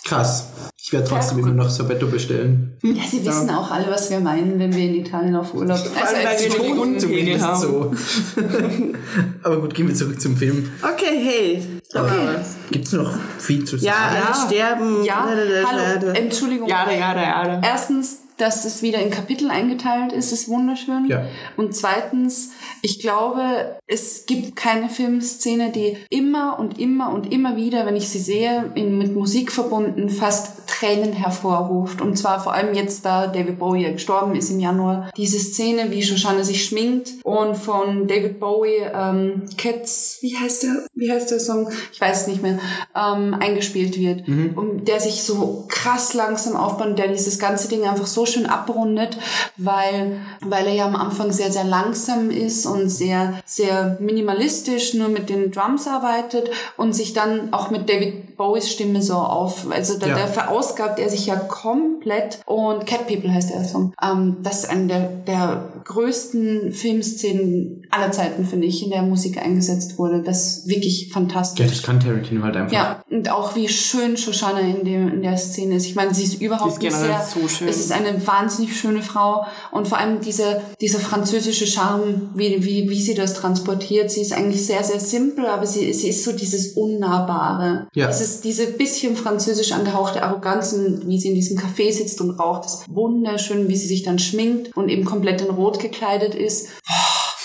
Krass. 0.04 0.48
Ich 0.88 0.92
werde 0.94 1.06
trotzdem 1.06 1.40
immer 1.40 1.50
noch 1.52 1.68
Sorbetto 1.68 2.06
bestellen. 2.06 2.72
Ja, 2.82 3.02
sie 3.06 3.22
wissen 3.22 3.50
auch 3.50 3.70
alle, 3.70 3.90
was 3.90 4.08
wir 4.08 4.20
meinen, 4.20 4.58
wenn 4.58 4.74
wir 4.74 4.84
in 4.84 4.94
Italien 4.94 5.36
auf 5.36 5.52
Urlaub 5.52 5.76
sind. 5.76 5.94
wir 5.94 6.30
Entschuldigung. 6.46 6.76
Ton- 6.78 6.98
Zumindest 6.98 7.44
haben. 7.44 7.60
so. 7.60 7.92
Aber 9.42 9.60
gut, 9.60 9.74
gehen 9.74 9.86
wir 9.86 9.94
zurück 9.94 10.18
zum 10.18 10.34
Film. 10.38 10.72
Okay, 10.82 11.20
hey. 11.22 11.62
Okay. 11.94 12.36
Gibt 12.70 12.86
es 12.86 12.92
noch 12.94 13.12
viel 13.38 13.66
zu 13.66 13.76
sagen? 13.76 13.84
Ja, 13.84 13.94
alle 14.32 14.46
sterben. 14.46 15.04
Ja, 15.04 15.28
hallo, 15.66 16.06
Entschuldigung. 16.14 16.66
jada, 16.66 16.90
jada. 16.92 17.60
Erstens, 17.62 18.20
dass 18.38 18.64
es 18.64 18.82
wieder 18.82 19.00
in 19.00 19.10
Kapitel 19.10 19.50
eingeteilt 19.50 20.12
ist, 20.12 20.32
ist 20.32 20.48
wunderschön. 20.48 21.06
Ja. 21.06 21.26
Und 21.56 21.74
zweitens, 21.74 22.52
ich 22.82 23.00
glaube, 23.00 23.76
es 23.86 24.26
gibt 24.26 24.56
keine 24.56 24.88
Filmszene, 24.88 25.70
die 25.70 25.96
immer 26.10 26.58
und 26.58 26.78
immer 26.78 27.12
und 27.12 27.32
immer 27.32 27.56
wieder, 27.56 27.86
wenn 27.86 27.96
ich 27.96 28.08
sie 28.08 28.20
sehe, 28.20 28.70
in, 28.74 28.98
mit 28.98 29.14
Musik 29.14 29.50
verbunden, 29.52 30.08
fast 30.08 30.68
Tränen 30.68 31.12
hervorruft. 31.12 32.00
Und 32.00 32.16
zwar 32.16 32.40
vor 32.40 32.52
allem 32.52 32.74
jetzt, 32.74 33.04
da 33.04 33.26
David 33.26 33.58
Bowie 33.58 33.82
ja 33.82 33.92
gestorben 33.92 34.36
ist 34.36 34.50
im 34.50 34.60
Januar. 34.60 35.10
Diese 35.16 35.38
Szene, 35.38 35.90
wie 35.90 36.02
Shoshana 36.02 36.44
sich 36.44 36.64
schminkt 36.64 37.24
und 37.24 37.56
von 37.56 38.06
David 38.06 38.38
Bowie 38.38 38.82
ähm, 38.94 39.46
Cats, 39.56 40.18
wie 40.20 40.36
heißt 40.36 40.62
der, 40.62 40.86
wie 40.94 41.10
heißt 41.10 41.30
der 41.30 41.40
Song? 41.40 41.70
Ich 41.92 42.00
weiß 42.00 42.22
es 42.22 42.26
nicht 42.28 42.42
mehr, 42.42 42.58
ähm, 42.94 43.34
eingespielt 43.34 43.98
wird. 43.98 44.28
Und 44.28 44.86
der 44.86 45.00
sich 45.00 45.24
so 45.24 45.64
krass 45.68 46.14
langsam 46.14 46.56
aufbaut 46.56 46.88
und 46.88 46.98
der 46.98 47.08
dieses 47.08 47.38
ganze 47.38 47.68
Ding 47.68 47.84
einfach 47.84 48.06
so 48.06 48.26
schön 48.32 48.46
abrundet, 48.46 49.16
weil, 49.56 50.20
weil 50.40 50.66
er 50.66 50.74
ja 50.74 50.86
am 50.86 50.96
Anfang 50.96 51.32
sehr, 51.32 51.50
sehr 51.50 51.64
langsam 51.64 52.30
ist 52.30 52.66
und 52.66 52.88
sehr, 52.88 53.34
sehr 53.44 53.96
minimalistisch 54.00 54.94
nur 54.94 55.08
mit 55.08 55.28
den 55.28 55.50
Drums 55.50 55.86
arbeitet 55.86 56.50
und 56.76 56.92
sich 56.94 57.12
dann 57.12 57.52
auch 57.52 57.70
mit 57.70 57.88
David 57.88 58.36
Bowies 58.36 58.70
Stimme 58.70 59.02
so 59.02 59.14
auf, 59.14 59.66
also 59.70 59.98
da, 59.98 60.06
Ja. 60.08 60.14
da 60.18 60.26
verausgabt 60.26 60.98
er 60.98 61.08
sich 61.08 61.26
ja 61.26 61.36
komplett 61.36 62.40
und 62.46 62.86
Cat 62.86 63.06
People 63.08 63.32
heißt 63.32 63.50
der 63.50 63.64
Song. 63.64 63.92
Ähm, 64.02 64.36
das 64.42 64.60
ist 64.64 64.70
eine 64.70 64.86
der, 64.86 65.00
der 65.26 65.72
größten 65.84 66.72
Filmszenen 66.72 67.82
aller 67.90 68.12
Zeiten, 68.12 68.44
finde 68.46 68.66
ich, 68.66 68.84
in 68.84 68.90
der 68.90 69.02
Musik 69.02 69.38
eingesetzt 69.42 69.98
wurde. 69.98 70.22
Das 70.22 70.58
ist 70.58 70.68
wirklich 70.68 71.10
fantastisch. 71.12 71.64
Ja, 71.64 71.70
das 71.70 71.82
kann 71.82 71.98
Tarantino 72.00 72.42
halt 72.44 72.56
einfach. 72.56 72.72
Ja, 72.72 73.02
und 73.10 73.30
auch 73.30 73.56
wie 73.56 73.68
schön 73.68 74.16
Shoshana 74.16 74.60
in, 74.60 74.84
dem, 74.84 75.08
in 75.08 75.22
der 75.22 75.36
Szene 75.36 75.76
ist. 75.76 75.86
Ich 75.86 75.94
meine, 75.94 76.14
sie 76.14 76.24
ist 76.24 76.40
überhaupt 76.40 76.80
Die 76.82 76.86
ist 76.86 76.94
nicht 76.94 77.04
sehr... 77.06 77.26
so 77.42 77.48
schön. 77.48 77.68
Es 77.68 77.78
ist 77.78 77.92
eine 77.92 78.17
wahnsinnig 78.26 78.78
schöne 78.78 79.02
Frau 79.02 79.46
und 79.70 79.88
vor 79.88 79.98
allem 79.98 80.20
diese, 80.20 80.62
dieser 80.80 80.98
französische 80.98 81.66
Charme, 81.66 82.30
wie, 82.34 82.64
wie, 82.64 82.90
wie 82.90 83.02
sie 83.02 83.14
das 83.14 83.34
transportiert. 83.34 84.10
Sie 84.10 84.20
ist 84.20 84.32
eigentlich 84.32 84.66
sehr, 84.66 84.82
sehr 84.84 85.00
simpel, 85.00 85.46
aber 85.46 85.66
sie, 85.66 85.92
sie 85.92 86.08
ist 86.08 86.24
so 86.24 86.32
dieses 86.32 86.72
Unnahbare. 86.72 87.88
Ja. 87.94 88.08
Dieses, 88.08 88.40
diese 88.40 88.66
bisschen 88.66 89.16
französisch 89.16 89.72
angehauchte 89.72 90.22
Arroganz, 90.22 90.72
und 90.72 91.06
wie 91.06 91.18
sie 91.18 91.28
in 91.28 91.34
diesem 91.34 91.58
Café 91.58 91.92
sitzt 91.92 92.20
und 92.20 92.30
raucht. 92.30 92.64
Das 92.64 92.74
ist 92.74 92.94
wunderschön, 92.94 93.68
wie 93.68 93.76
sie 93.76 93.88
sich 93.88 94.02
dann 94.02 94.18
schminkt 94.18 94.76
und 94.76 94.88
eben 94.88 95.04
komplett 95.04 95.40
in 95.40 95.50
Rot 95.50 95.80
gekleidet 95.80 96.34
ist. 96.34 96.68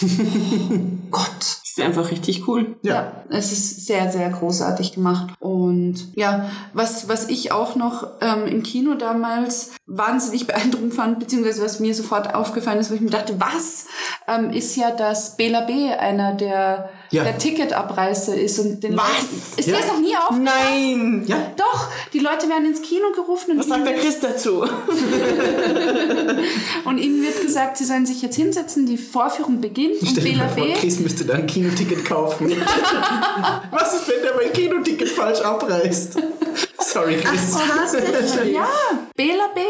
Gott. 1.12 1.63
Das 1.76 1.84
ist 1.84 1.88
einfach 1.88 2.12
richtig 2.12 2.48
cool. 2.48 2.76
Ja. 2.84 2.94
Ja, 2.94 3.24
es 3.30 3.52
ist 3.52 3.88
sehr, 3.88 4.12
sehr 4.12 4.30
großartig 4.30 4.92
gemacht. 4.92 5.34
Und 5.40 6.16
ja, 6.16 6.52
was, 6.74 7.10
was 7.10 7.30
ich 7.30 7.52
auch 7.52 7.76
noch 7.76 8.06
ähm, 8.22 8.46
im 8.46 8.62
Kino 8.62 8.94
damals 8.94 9.72
wahnsinnig 9.88 10.46
beeindruckend 10.48 10.94
fand, 10.94 11.18
beziehungsweise 11.18 11.64
was 11.64 11.80
mir 11.80 11.96
sofort 11.96 12.36
aufgefallen 12.36 12.78
ist, 12.78 12.92
wo 12.92 12.96
ich 12.96 13.02
mir 13.02 13.10
dachte, 13.10 13.42
was, 13.42 13.88
ähm, 14.28 14.52
ist 14.52 14.76
ja, 14.76 14.92
dass 14.92 15.36
Bela 15.36 15.62
B. 15.62 15.90
einer 15.92 16.36
der, 16.36 16.92
Ja. 17.12 17.24
der 17.24 17.38
Ticketabreißer 17.38 18.36
ist. 18.36 18.60
Und 18.60 18.82
den 18.84 18.98
Was? 18.98 19.04
Leuten, 19.06 19.42
ist 19.58 19.68
Ja. 19.68 19.76
dir 19.76 19.82
das 19.82 19.88
noch 19.92 20.00
nie 20.00 20.16
auf? 20.16 20.32
Nein! 20.38 21.24
Ja. 21.28 21.52
Doch, 21.58 21.88
die 22.14 22.20
Leute 22.20 22.48
werden 22.50 22.66
ins 22.66 22.82
Kino 22.82 23.12
gerufen 23.16 23.52
und 23.52 23.60
Was 23.60 23.68
sagt 23.68 23.86
der 23.86 23.94
Chris 23.96 24.20
dazu? 24.20 24.64
und 26.86 26.98
ihnen 26.98 27.24
wird 27.24 27.42
gesagt, 27.42 27.78
sie 27.78 27.86
sollen 27.86 28.06
sich 28.06 28.22
jetzt 28.22 28.36
hinsetzen, 28.36 28.86
die 28.86 28.98
Vorführung 28.98 29.62
beginnt 29.62 30.02
und 30.02 30.08
Stell 30.10 30.24
dir 30.24 30.32
Bela 30.32 30.44
mal 30.46 30.50
vor, 30.50 30.66
B. 30.66 30.74
Chris 30.74 31.00
müsste 31.00 31.26
dann 31.26 31.42
ein 31.42 31.48
Kinoticket 31.48 32.06
kaufen. 32.06 32.52
Was 33.72 33.94
ist, 33.96 34.08
wenn 34.10 34.22
der 34.24 34.36
mein 34.36 34.52
Kinoticket 34.54 35.10
falsch 35.10 35.42
abreißt? 35.42 36.18
Sorry, 36.80 37.16
Chris. 37.16 37.56
Tatsächlich. 37.58 38.54
Ja, 38.54 38.68
Bela 39.16 39.48
B. 39.56 39.62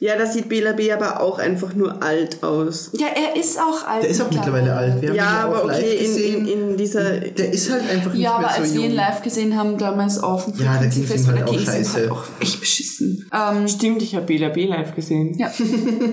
Ja, 0.00 0.16
da 0.16 0.26
sieht 0.26 0.48
Bela 0.48 0.72
B. 0.72 0.90
aber 0.90 1.20
auch 1.20 1.38
einfach 1.38 1.74
nur 1.74 2.02
alt 2.02 2.42
aus. 2.42 2.90
Ja, 2.94 3.08
er 3.08 3.36
ist 3.40 3.58
auch 3.60 3.86
alt. 3.86 4.02
Der 4.02 4.10
ist 4.10 4.20
auch 4.20 4.30
mittlerweile 4.30 4.74
alt. 4.74 5.00
Wir 5.00 5.10
haben 5.10 5.16
Ja, 5.16 5.42
aber 5.44 5.62
auch 5.62 5.66
live 5.66 5.78
okay, 5.78 5.94
in, 5.96 6.02
gesehen. 6.04 6.48
in, 6.48 6.70
in 6.70 6.76
dieser. 6.92 7.20
der 7.20 7.52
ist 7.52 7.70
halt 7.70 7.88
einfach 7.90 8.12
nicht 8.12 8.22
Ja, 8.22 8.38
mehr 8.38 8.48
aber 8.48 8.56
so 8.56 8.62
als 8.62 8.74
wir 8.74 8.80
jung. 8.82 8.90
ihn 8.90 8.96
live 8.96 9.22
gesehen 9.22 9.56
haben, 9.56 9.78
damals 9.78 10.18
auf 10.18 10.44
dem 10.46 10.54
Ja, 10.64 10.74
da 10.74 10.80
ging's 10.82 10.96
ihm 10.98 11.04
Festival, 11.06 11.38
halt 11.40 11.48
auch 11.48 11.52
ihm 11.52 11.60
scheiße. 11.60 11.94
halt 11.94 12.10
auch 12.10 12.24
echt 12.40 12.60
beschissen. 12.60 13.28
Ähm, 13.32 13.68
Stimmt, 13.68 14.02
ich 14.02 14.14
habe 14.14 14.26
Bela 14.26 14.48
B. 14.48 14.66
live 14.66 14.94
gesehen. 14.94 15.36
ja, 15.38 15.46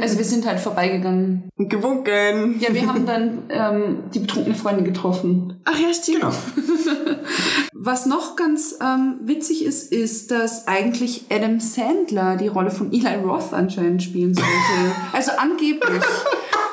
also 0.01 0.17
wir 0.17 0.25
sind 0.25 0.45
halt 0.45 0.59
vorbeigegangen. 0.59 1.49
Und 1.57 1.69
gewunken. 1.69 2.59
Ja, 2.59 2.73
wir 2.73 2.87
haben 2.87 3.05
dann 3.05 3.39
ähm, 3.49 4.03
die 4.13 4.19
betrunkene 4.19 4.55
Freundin 4.55 4.85
getroffen. 4.85 5.59
Ach 5.65 5.77
ja, 5.77 5.93
stimmt. 5.93 6.19
Genau. 6.21 6.31
Was 7.73 8.05
noch 8.05 8.35
ganz 8.35 8.75
ähm, 8.81 9.19
witzig 9.23 9.63
ist, 9.65 9.91
ist, 9.91 10.31
dass 10.31 10.67
eigentlich 10.67 11.25
Adam 11.29 11.59
Sandler 11.59 12.35
die 12.35 12.47
Rolle 12.47 12.71
von 12.71 12.91
Eli 12.91 13.15
Roth 13.23 13.53
anscheinend 13.53 14.03
spielen 14.03 14.33
sollte. 14.33 14.49
also 15.13 15.31
angeblich. 15.37 16.03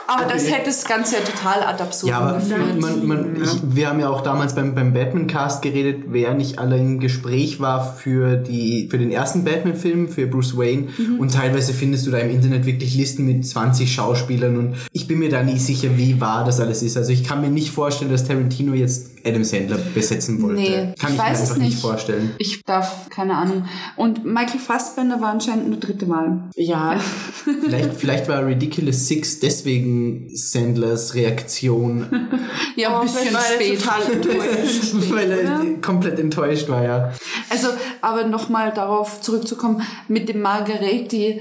Aber 0.07 0.25
das 0.25 0.51
hätte 0.51 0.67
das 0.67 0.85
Ganze 0.85 1.17
ja 1.17 1.21
total 1.23 1.63
ad 1.63 1.83
absurdum 1.83 2.11
Ja, 2.11 2.21
aber 2.21 2.39
geführt. 2.39 2.81
man, 2.81 3.07
man, 3.07 3.43
ich, 3.43 3.51
wir 3.63 3.89
haben 3.89 4.01
ja 4.01 4.09
auch 4.09 4.21
damals 4.21 4.55
beim, 4.55 4.75
beim 4.75 4.93
Batman-Cast 4.93 5.63
geredet, 5.63 6.05
wer 6.09 6.35
nicht 6.35 6.59
alle 6.59 6.77
im 6.79 7.01
Gespräch 7.01 7.61
war 7.61 7.95
für, 7.95 8.37
die, 8.37 8.89
für 8.91 8.99
den 8.99 9.11
ersten 9.11 9.45
Batman-Film, 9.45 10.09
für 10.09 10.27
Bruce 10.27 10.57
Wayne. 10.57 10.89
Mhm. 10.97 11.19
Und 11.19 11.33
teilweise 11.35 11.73
findest 11.73 12.07
du 12.07 12.11
da 12.11 12.19
im 12.19 12.31
Internet 12.31 12.67
wirklich 12.67 12.95
Listen 12.95 13.25
mit 13.27 13.47
20 13.47 13.93
Schauspielern 13.93 14.57
und 14.57 14.77
ich 14.93 15.09
bin 15.09 15.19
mir 15.19 15.29
da 15.31 15.43
nie 15.43 15.59
sicher, 15.59 15.97
wie 15.97 16.21
wahr 16.21 16.45
das 16.45 16.61
alles 16.61 16.83
ist. 16.83 16.97
Also 16.97 17.13
ich 17.13 17.25
kann 17.25 17.41
mir 17.41 17.49
nicht 17.51 17.71
vorstellen, 17.71 18.11
dass 18.11 18.25
Tarantino 18.27 18.75
jetzt 18.75 19.16
Adam 19.27 19.45
Sandler 19.45 19.79
besetzen 19.95 20.41
wollte. 20.43 20.61
Nee, 20.61 20.95
kann 20.99 21.11
ich 21.13 21.17
ich, 21.17 21.19
weiß 21.19 21.19
mir 21.19 21.33
es 21.33 21.41
einfach 21.43 21.57
nicht 21.57 21.69
nicht. 21.71 21.81
vorstellen. 21.81 22.31
Ich 22.39 22.63
darf, 22.65 23.09
keine 23.11 23.37
Ahnung. 23.37 23.65
Und 23.97 24.25
Michael 24.25 24.61
Fassbender 24.61 25.21
war 25.21 25.31
anscheinend 25.31 25.69
nur 25.69 25.79
dritte 25.79 26.09
Wahl. 26.09 26.45
Ja, 26.55 26.99
Vielleicht, 27.63 27.95
vielleicht 27.95 28.29
war 28.29 28.45
Ridiculous 28.47 29.07
Six 29.09 29.41
deswegen 29.41 30.29
Sandlers 30.35 31.15
Reaktion, 31.15 32.07
Ja, 32.77 32.89
ein 32.89 32.95
Oh, 32.97 33.03
bisschen 33.03 33.35
er 33.35 33.41
spät. 33.41 33.81
total 33.81 34.03
enttäuscht. 34.13 34.95
weil 35.11 35.31
er 35.31 35.39
oder? 35.61 35.65
komplett 35.81 36.19
enttäuscht 36.19 36.69
war, 36.69 36.83
ja. 36.85 37.13
Also, 37.51 37.69
aber 38.01 38.25
nochmal 38.27 38.73
darauf 38.75 39.21
zurückzukommen, 39.21 39.83
mit 40.09 40.29
dem 40.29 40.41
Margareti 40.43 41.41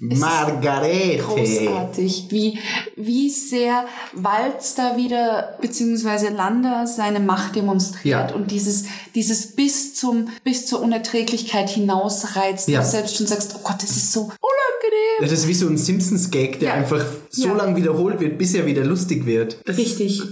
Margarete. 0.00 1.18
großartig, 1.22 2.26
wie, 2.30 2.58
wie 2.96 3.28
sehr 3.30 3.84
Walz 4.14 4.74
da 4.74 4.96
wieder, 4.96 5.56
beziehungsweise 5.60 6.28
Landa 6.28 6.86
seine 6.86 7.20
Macht 7.20 7.56
demonstriert 7.56 8.30
Ja. 8.30 8.34
und 8.36 8.50
dieses, 8.50 8.84
dieses 9.14 9.54
bis 9.56 9.94
zum, 9.94 10.28
bis 10.44 10.66
zur 10.66 10.80
Unerträglichkeit 10.82 11.68
hinausreizt, 11.70 12.68
Ja. 12.68 12.80
du 12.80 12.86
selbst 12.86 13.16
schon 13.16 13.26
sagst, 13.26 13.54
oh 13.56 13.60
Gott, 13.64 13.82
das 13.82 13.90
ist 13.90 14.12
so 14.12 14.20
unangenehm. 14.20 15.20
Ja, 15.20 15.24
das 15.28 15.40
ist 15.40 15.48
wie 15.48 15.54
so 15.54 15.66
ein 15.68 15.76
Simpsons-Gag, 15.76 16.60
der 16.60 16.68
Ja. 16.68 16.74
einfach 16.74 17.04
so 17.30 17.48
Ja. 17.48 17.54
lang 17.56 17.74
wiederholt 17.76 18.20
wird, 18.20 18.38
bis 18.38 18.54
er 18.54 18.66
wieder 18.66 18.84
lustig 18.84 19.26
wird. 19.26 19.58
Richtig. 19.66 20.22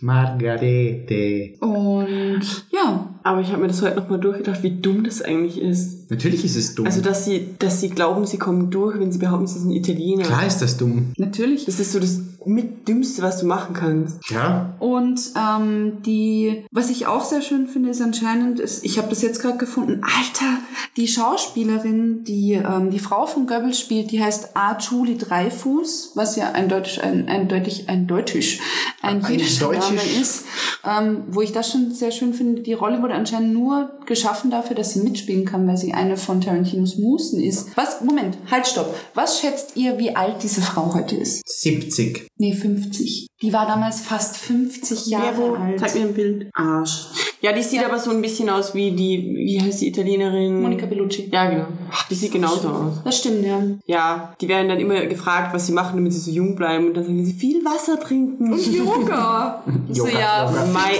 Margarete. 0.00 1.54
Und 1.60 2.42
ja, 2.72 3.14
Aber 3.22 3.42
ich 3.42 3.48
habe 3.48 3.60
mir 3.60 3.68
das 3.68 3.82
heute 3.82 3.96
nochmal 3.96 4.18
durchgedacht, 4.18 4.62
wie 4.62 4.80
dumm 4.80 5.04
das 5.04 5.20
eigentlich 5.20 5.60
ist. 5.60 5.99
Natürlich 6.10 6.44
ist 6.44 6.56
es 6.56 6.74
dumm. 6.74 6.86
Also, 6.86 7.00
dass 7.00 7.24
sie, 7.24 7.54
dass 7.58 7.80
sie 7.80 7.88
glauben, 7.88 8.26
sie 8.26 8.38
kommen 8.38 8.70
durch, 8.70 8.98
wenn 8.98 9.12
sie 9.12 9.18
behaupten, 9.18 9.46
sie 9.46 9.60
sind 9.60 9.70
Italiener. 9.70 10.24
Klar 10.24 10.46
ist 10.46 10.58
das 10.58 10.76
dumm. 10.76 11.12
natürlich. 11.16 11.64
Das 11.64 11.80
ist 11.80 11.92
so 11.92 12.00
das 12.00 12.20
mit 12.46 12.88
Dümmste, 12.88 13.22
was 13.22 13.40
du 13.40 13.46
machen 13.46 13.74
kannst. 13.74 14.18
Ja. 14.30 14.74
Und 14.78 15.20
ähm, 15.36 16.02
die, 16.06 16.64
was 16.70 16.90
ich 16.90 17.06
auch 17.06 17.24
sehr 17.24 17.42
schön 17.42 17.68
finde, 17.68 17.90
ist 17.90 18.00
anscheinend, 18.00 18.60
ist, 18.60 18.84
ich 18.84 18.98
habe 18.98 19.08
das 19.08 19.22
jetzt 19.22 19.42
gerade 19.42 19.58
gefunden, 19.58 20.00
Alter, 20.02 20.58
die 20.96 21.06
Schauspielerin, 21.06 22.24
die 22.24 22.54
ähm, 22.54 22.90
die 22.90 22.98
Frau 22.98 23.26
von 23.26 23.46
Goebbels 23.46 23.78
spielt, 23.78 24.10
die 24.10 24.22
heißt 24.22 24.56
A. 24.56 24.78
Julie 24.78 25.16
Dreifuß, 25.16 26.12
was 26.14 26.36
ja 26.36 26.52
eindeutig, 26.52 27.02
ein, 27.02 27.28
eindeutig, 27.28 27.88
eindeutig, 27.88 28.60
ein 29.02 29.22
Ein 29.22 29.32
jüdischer 29.32 29.72
Name 29.72 30.00
ist. 30.20 30.44
Ähm, 30.84 31.24
wo 31.30 31.42
ich 31.42 31.52
das 31.52 31.70
schon 31.70 31.92
sehr 31.92 32.10
schön 32.10 32.32
finde, 32.32 32.62
die 32.62 32.72
Rolle 32.72 33.02
wurde 33.02 33.14
anscheinend 33.14 33.52
nur 33.52 33.90
geschaffen 34.06 34.50
dafür, 34.50 34.76
dass 34.76 34.94
sie 34.94 35.00
mitspielen 35.00 35.44
kann, 35.44 35.66
weil 35.66 35.76
sie 35.76 35.92
eine 36.00 36.16
von 36.16 36.40
Tarantinos 36.40 36.96
Musen 36.96 37.40
ist. 37.40 37.76
Was, 37.76 38.00
Moment, 38.00 38.38
halt, 38.50 38.66
stopp. 38.66 38.94
Was 39.14 39.40
schätzt 39.40 39.76
ihr, 39.76 39.98
wie 39.98 40.16
alt 40.16 40.42
diese 40.42 40.62
Frau 40.62 40.94
heute 40.94 41.16
ist? 41.16 41.42
70. 41.46 42.26
Nee, 42.38 42.54
50. 42.54 43.26
Die 43.42 43.54
war 43.54 43.66
damals 43.66 44.02
fast 44.02 44.36
50 44.36 45.06
Jahre 45.06 45.24
Ja, 45.24 45.36
wo? 45.38 45.54
alt. 45.54 45.80
Zeig 45.80 45.94
mir 45.94 46.02
ein 46.02 46.14
Bild. 46.14 46.50
Arsch. 46.52 47.06
Ja, 47.40 47.52
die 47.52 47.62
sieht 47.62 47.82
aber 47.82 47.98
so 47.98 48.10
ein 48.10 48.20
bisschen 48.20 48.50
aus 48.50 48.74
wie 48.74 48.90
die, 48.90 49.34
wie 49.34 49.58
heißt 49.58 49.80
die 49.80 49.88
Italienerin? 49.88 50.60
Monica 50.60 50.84
Bellucci. 50.84 51.30
Ja, 51.32 51.48
genau. 51.48 51.64
Die 52.10 52.14
sieht 52.14 52.32
genauso 52.32 52.68
aus. 52.68 53.00
Das 53.02 53.16
stimmt, 53.16 53.46
ja. 53.46 53.62
Ja, 53.86 54.34
die 54.38 54.46
werden 54.46 54.68
dann 54.68 54.78
immer 54.78 55.06
gefragt, 55.06 55.54
was 55.54 55.66
sie 55.66 55.72
machen, 55.72 55.96
damit 55.96 56.12
sie 56.12 56.18
so 56.18 56.30
jung 56.30 56.54
bleiben. 56.54 56.88
Und 56.88 56.98
dann 56.98 57.04
sagen 57.04 57.24
sie, 57.24 57.32
viel 57.32 57.64
Wasser 57.64 57.98
trinken. 57.98 58.58
Yoga. 58.58 59.64
so, 59.90 60.06
ja. 60.06 60.52
My 60.70 60.98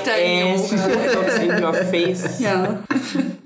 ass. 0.54 0.70
Botox 0.70 1.38
in 1.40 1.62
your 1.62 1.74
face. 1.74 2.40
Ja. 2.40 2.78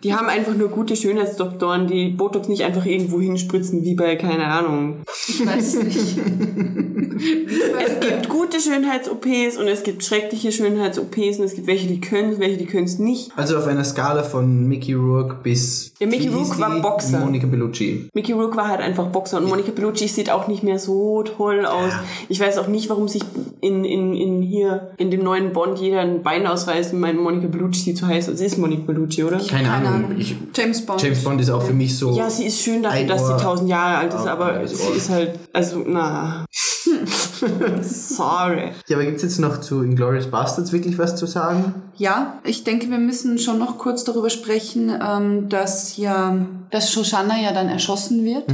Die 0.05 0.15
haben 0.15 0.29
einfach 0.29 0.55
nur 0.55 0.69
gute 0.69 0.95
Schönheitsdoktoren, 0.95 1.89
die 1.89 2.11
Botox 2.11 2.47
nicht 2.47 2.63
einfach 2.63 2.87
irgendwo 2.87 3.21
hinspritzen, 3.21 3.83
wie 3.83 3.97
bei, 3.97 4.15
keine 4.15 4.47
Ahnung. 4.47 4.99
Ich 5.27 5.45
weiß 5.45 5.75
es 5.75 5.83
nicht. 5.83 6.19
Es 7.17 8.01
gibt 8.01 8.29
gute 8.29 8.59
Schönheits-OPs 8.85 9.57
und 9.57 9.69
es 9.69 9.83
gibt 9.83 10.05
schreckliche 10.05 10.53
Schönheits-OPs 10.53 11.39
und 11.39 11.45
es 11.45 11.55
gibt 11.55 11.67
welche, 11.67 11.87
die 11.87 12.01
können 12.01 12.33
es, 12.33 12.39
welche, 12.39 12.57
die 12.57 12.67
können 12.67 12.85
es 12.85 12.99
nicht. 12.99 13.31
Also 13.37 13.57
auf 13.57 13.67
einer 13.67 13.85
Skala 13.85 14.23
von 14.23 14.67
Mickey 14.69 14.93
Rourke 14.93 15.37
bis... 15.43 15.93
Ja, 15.99 16.07
Mickey 16.07 16.25
hieß 16.25 16.35
Rourke 16.35 16.61
war? 16.61 16.81
Boxer. 16.81 17.21
Monica 17.21 17.47
Bellucci. 17.47 18.09
Mickey 18.15 18.33
Rourke 18.33 18.57
war 18.57 18.69
halt 18.69 18.81
einfach 18.81 19.07
Boxer 19.07 19.39
und 19.39 19.49
Monica 19.49 19.73
Bellucci 19.73 20.09
sieht 20.09 20.31
auch 20.31 20.49
nicht 20.49 20.63
mehr 20.63 20.79
so 20.79 21.23
toll 21.23 21.65
aus. 21.67 21.93
Ich 22.29 22.41
weiß 22.41 22.59
auch 22.59 22.67
nicht, 22.67 22.89
warum 22.91 23.09
sich 23.09 23.23
in, 23.61 23.85
in, 23.85 24.15
in 24.15 24.43
hier, 24.43 24.93
in 24.99 25.11
dem 25.11 25.23
neuen 25.23 25.53
Bond 25.53 25.79
jeder 25.79 26.01
ein 26.01 26.23
Bein 26.23 26.47
ausreißt 26.47 26.93
und 26.93 27.01
meint, 27.01 27.21
Monica 27.21 27.47
Bellucci 27.47 27.81
sieht 27.81 27.99
so 27.99 28.07
heiß 28.07 28.29
aus. 28.29 28.39
Sie 28.39 28.47
ist 28.47 28.59
Monica 28.59 28.83
Bellucci, 28.87 29.25
oder? 29.25 29.39
Keine, 29.39 29.69
Keine 29.69 29.71
Ahnung. 29.71 30.05
Ahnung. 30.05 30.17
Ich, 30.19 30.37
James 30.55 30.85
Bond. 30.85 31.03
James 31.03 31.25
Bond 31.25 31.41
ist 31.41 31.51
auch 31.51 31.63
für 31.63 31.73
mich 31.73 31.97
so... 31.97 32.15
Ja, 32.17 32.29
sie 32.29 32.47
ist 32.47 32.61
schön 32.61 32.83
dafür, 32.83 33.07
dass 33.07 33.27
sie 33.27 33.37
tausend 33.37 33.69
Jahre 33.69 33.99
alt 33.99 34.15
ist, 34.15 34.27
aber 34.27 34.67
sie 34.67 34.97
ist 34.97 35.09
halt, 35.11 35.39
also, 35.53 35.83
na. 35.87 36.45
Sorry. 37.83 38.73
Ja, 38.89 38.97
aber 38.97 39.07
gibt's 39.07 39.23
jetzt 39.23 39.39
noch 39.39 39.61
zu 39.61 39.83
Inglourious 39.83 40.27
Bastards 40.27 40.73
wirklich 40.73 40.99
was 40.99 41.17
zu 41.17 41.27
sagen? 41.27 41.75
Ja, 41.97 42.41
ich 42.45 42.65
denke, 42.65 42.91
wir 42.91 42.99
müssen 42.99 43.39
schon 43.39 43.59
noch 43.59 43.79
kurz 43.79 44.05
darüber 44.05 44.31
sprechen, 44.31 44.93
ähm, 45.01 45.49
dass 45.49 45.97
ja, 45.97 46.37
dass 46.71 46.91
Shoshana 46.91 47.41
ja 47.41 47.53
dann 47.53 47.69
erschossen 47.69 48.25
wird. 48.25 48.45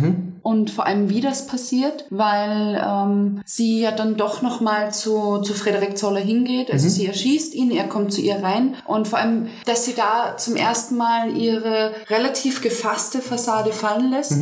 Und 0.43 0.71
vor 0.71 0.87
allem, 0.87 1.11
wie 1.11 1.21
das 1.21 1.47
passiert, 1.47 2.07
weil 2.11 2.83
ähm, 2.83 3.43
sie 3.45 3.81
ja 3.81 3.91
dann 3.91 4.17
doch 4.17 4.41
nochmal 4.43 4.93
zu, 4.93 5.39
zu 5.43 5.53
Frederik 5.55 5.99
Zoller 5.99 6.21
hingeht. 6.21 6.71
Also 6.71 6.89
sie 6.89 7.07
erschießt 7.07 7.55
ihn, 7.55 7.71
er 7.71 7.89
kommt 7.89 8.13
zu 8.13 8.21
ihr 8.21 8.37
rein. 8.43 8.75
Und 8.87 9.07
vor 9.09 9.19
allem, 9.19 9.49
dass 9.67 9.85
sie 9.85 9.95
da 9.95 10.37
zum 10.37 10.57
ersten 10.57 10.97
Mal 10.97 11.37
ihre 11.37 11.93
relativ 12.09 12.63
gefasste 12.63 13.19
Fassade 13.19 13.73
fallen 13.73 14.11
lässt, 14.11 14.39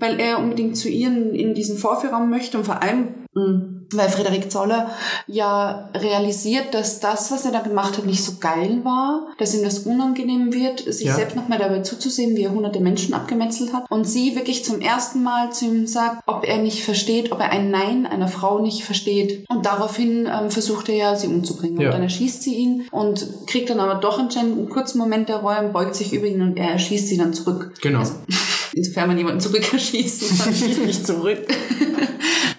weil 0.00 0.18
er 0.20 0.38
unbedingt 0.38 0.76
zu 0.76 0.88
ihr 0.88 1.08
in, 1.08 1.34
in 1.34 1.54
diesen 1.54 1.76
Vorführraum 1.76 2.30
möchte 2.30 2.56
und 2.58 2.64
vor 2.64 2.82
allem 2.82 3.08
mh, 3.34 3.81
weil 3.96 4.08
Frederik 4.08 4.50
Zoller 4.50 4.90
ja 5.26 5.88
realisiert, 5.94 6.72
dass 6.74 7.00
das, 7.00 7.30
was 7.30 7.44
er 7.44 7.52
da 7.52 7.60
gemacht 7.60 7.96
hat, 7.98 8.06
nicht 8.06 8.22
so 8.24 8.32
geil 8.40 8.80
war, 8.84 9.28
dass 9.38 9.54
ihm 9.54 9.62
das 9.62 9.80
unangenehm 9.80 10.52
wird, 10.52 10.80
sich 10.92 11.06
Ja. 11.06 11.14
selbst 11.14 11.36
nochmal 11.36 11.58
dabei 11.58 11.80
zuzusehen, 11.80 12.36
wie 12.36 12.42
er 12.44 12.52
hunderte 12.52 12.80
Menschen 12.80 13.14
abgemetzelt 13.14 13.72
hat. 13.72 13.84
Und 13.90 14.04
sie 14.06 14.34
wirklich 14.36 14.64
zum 14.64 14.80
ersten 14.80 15.22
Mal 15.22 15.52
zu 15.52 15.66
ihm 15.66 15.86
sagt, 15.86 16.22
ob 16.26 16.44
er 16.46 16.58
nicht 16.58 16.82
versteht, 16.84 17.32
ob 17.32 17.40
er 17.40 17.50
ein 17.50 17.70
Nein 17.70 18.06
einer 18.06 18.28
Frau 18.28 18.60
nicht 18.60 18.84
versteht. 18.84 19.44
Und 19.48 19.66
daraufhin 19.66 20.26
ähm, 20.32 20.50
versucht 20.50 20.88
er 20.88 20.94
ja, 20.96 21.16
sie 21.16 21.26
umzubringen. 21.28 21.80
Ja. 21.80 21.88
Und 21.88 21.94
dann 21.94 22.02
erschießt 22.02 22.42
sie 22.42 22.54
ihn 22.54 22.84
und 22.90 23.26
kriegt 23.46 23.70
dann 23.70 23.80
aber 23.80 24.00
doch 24.00 24.18
anscheinend 24.18 24.58
einen 24.58 24.68
kurzen 24.68 24.98
Moment 24.98 25.28
der 25.28 25.36
Reue 25.36 25.58
und 25.66 25.72
beugt 25.72 25.94
sich 25.94 26.12
über 26.12 26.26
ihn 26.26 26.40
und 26.42 26.56
er 26.56 26.70
erschießt 26.72 27.08
sie 27.08 27.16
dann 27.16 27.32
zurück. 27.34 27.74
Genau. 27.80 28.00
Also, 28.00 28.14
insofern 28.74 29.08
man 29.08 29.18
jemanden 29.18 29.40
zurück 29.40 29.72
erschießen 29.72 30.38
kann. 30.38 30.54
Schießt 30.54 30.84
nicht 30.86 31.06
zurück. 31.06 31.46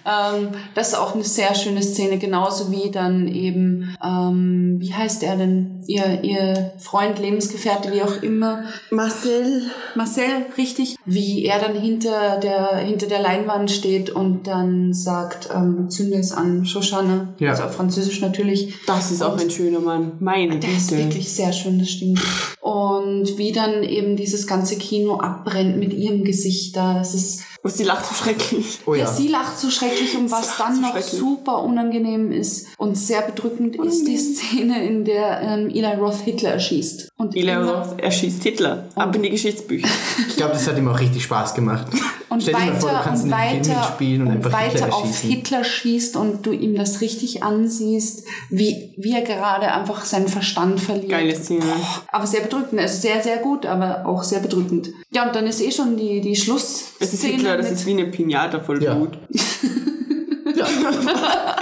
Ähm, 0.06 0.48
das 0.74 0.88
ist 0.88 0.94
auch 0.94 1.14
eine 1.14 1.24
sehr 1.24 1.54
schöne 1.54 1.82
Szene, 1.82 2.18
genauso 2.18 2.70
wie 2.70 2.90
dann 2.90 3.26
eben, 3.28 3.96
ähm, 4.04 4.76
wie 4.78 4.92
heißt 4.92 5.22
er 5.22 5.36
denn? 5.36 5.82
Ihr, 5.86 6.22
ihr 6.22 6.72
Freund, 6.78 7.18
Lebensgefährte, 7.18 7.92
wie 7.92 8.02
auch 8.02 8.22
immer. 8.22 8.64
Marcel. 8.90 9.62
Marcel, 9.94 10.46
richtig, 10.56 10.96
wie 11.04 11.44
er 11.44 11.58
dann 11.58 11.74
hinter 11.74 12.38
der, 12.38 12.76
hinter 12.76 13.06
der 13.06 13.20
Leinwand 13.20 13.70
steht 13.70 14.10
und 14.10 14.46
dann 14.46 14.92
sagt, 14.92 15.48
ähm, 15.54 15.90
zünde 15.90 16.18
es 16.18 16.32
an, 16.32 16.64
Shoshana. 16.66 17.34
Ja. 17.38 17.50
Also 17.50 17.64
auf 17.64 17.74
Französisch 17.74 18.20
natürlich. 18.20 18.74
Das 18.86 19.10
ist 19.10 19.22
auch 19.22 19.38
ein 19.38 19.50
schöner 19.50 19.80
Mann. 19.80 20.12
Meine 20.20 20.58
Der 20.58 20.70
ist 20.70 20.88
Güte. 20.90 21.04
wirklich 21.04 21.32
sehr 21.32 21.52
schön, 21.52 21.78
das 21.78 21.90
stimmt. 21.90 22.20
Und 22.60 23.38
wie 23.38 23.52
dann 23.52 23.82
eben 23.82 24.16
dieses 24.16 24.46
ganze 24.46 24.76
Kino 24.76 25.18
abbrennt 25.18 25.78
mit 25.78 25.92
ihrem 25.92 26.24
Gesicht 26.24 26.76
da. 26.76 26.94
Das 26.94 27.14
ist 27.14 27.42
Und 27.64 27.70
sie 27.70 27.84
lacht 27.84 28.04
so 28.04 28.14
schrecklich. 28.14 28.80
Oh 28.84 28.92
Ja, 28.92 29.04
ja. 29.04 29.06
sie 29.10 29.28
lacht 29.28 29.58
so 29.58 29.70
schrecklich 29.70 30.14
und 30.18 30.30
was 30.30 30.58
dann 30.58 30.74
so 30.74 30.80
noch 30.82 31.00
super 31.00 31.62
unangenehm 31.62 32.30
ist 32.30 32.66
und 32.76 32.94
sehr 32.94 33.22
bedrückend 33.22 33.76
ist 33.76 34.06
die 34.06 34.18
Szene, 34.18 34.86
in 34.86 35.06
der 35.06 35.40
ähm, 35.40 35.70
Eli 35.70 35.94
Roth 35.94 36.20
Hitler 36.26 36.50
erschießt. 36.50 37.08
Und 37.16 37.34
Eli 37.34 37.54
Roth 37.54 37.98
erschießt 37.98 38.42
Hitler. 38.42 38.90
Ab 38.94 39.16
in 39.16 39.22
die 39.22 39.30
Geschichtsbücher. 39.30 39.88
Ich 40.28 40.36
glaube, 40.36 40.52
das 40.52 40.68
hat 40.68 40.76
ihm 40.76 40.88
auch 40.88 41.00
richtig 41.00 41.22
Spaß 41.22 41.54
gemacht. 41.54 41.86
und 42.28 42.42
Stell 42.42 42.52
dir 42.52 42.60
mal 42.60 42.74
vor, 42.74 42.90
du 42.90 42.96
weiter 42.96 43.04
kannst 43.04 43.24
und 43.24 43.30
weiter 43.30 43.80
mitspielen 43.80 44.20
und, 44.20 44.28
und 44.28 44.34
einfach 44.34 44.52
weiter 44.52 44.72
Hitler 44.72 44.94
auf. 44.94 45.20
Hitler 45.20 45.64
schießt 45.64 46.16
und 46.16 46.44
du 46.44 46.52
ihm 46.52 46.74
das 46.74 47.00
richtig 47.00 47.42
ansiehst, 47.42 48.26
wie, 48.50 48.92
wie 48.98 49.12
er 49.12 49.22
gerade 49.22 49.72
einfach 49.72 50.04
seinen 50.04 50.28
Verstand 50.28 50.82
verliert. 50.82 51.08
Geile 51.08 51.34
Szene. 51.34 51.64
Aber 52.12 52.26
sehr 52.26 52.42
bedrückend, 52.42 52.78
also 52.78 53.00
sehr, 53.00 53.22
sehr 53.22 53.38
gut, 53.38 53.64
aber 53.64 54.04
auch 54.04 54.22
sehr 54.22 54.40
bedrückend. 54.40 54.90
Ja, 55.14 55.26
und 55.26 55.34
dann 55.34 55.46
ist 55.46 55.60
eh 55.60 55.70
schon 55.70 55.96
die, 55.96 56.20
die 56.20 56.34
Schlussszene. 56.36 56.90
Es 57.00 57.14
ist 57.14 57.24
Hitler, 57.24 57.56
das 57.56 57.66
mit- 57.70 57.78
ist 57.78 57.86
wie 57.86 57.92
eine 57.92 58.06
Pinata 58.06 58.60
voll 58.60 58.82
Ja. 58.82 58.94
Blut. 58.94 59.16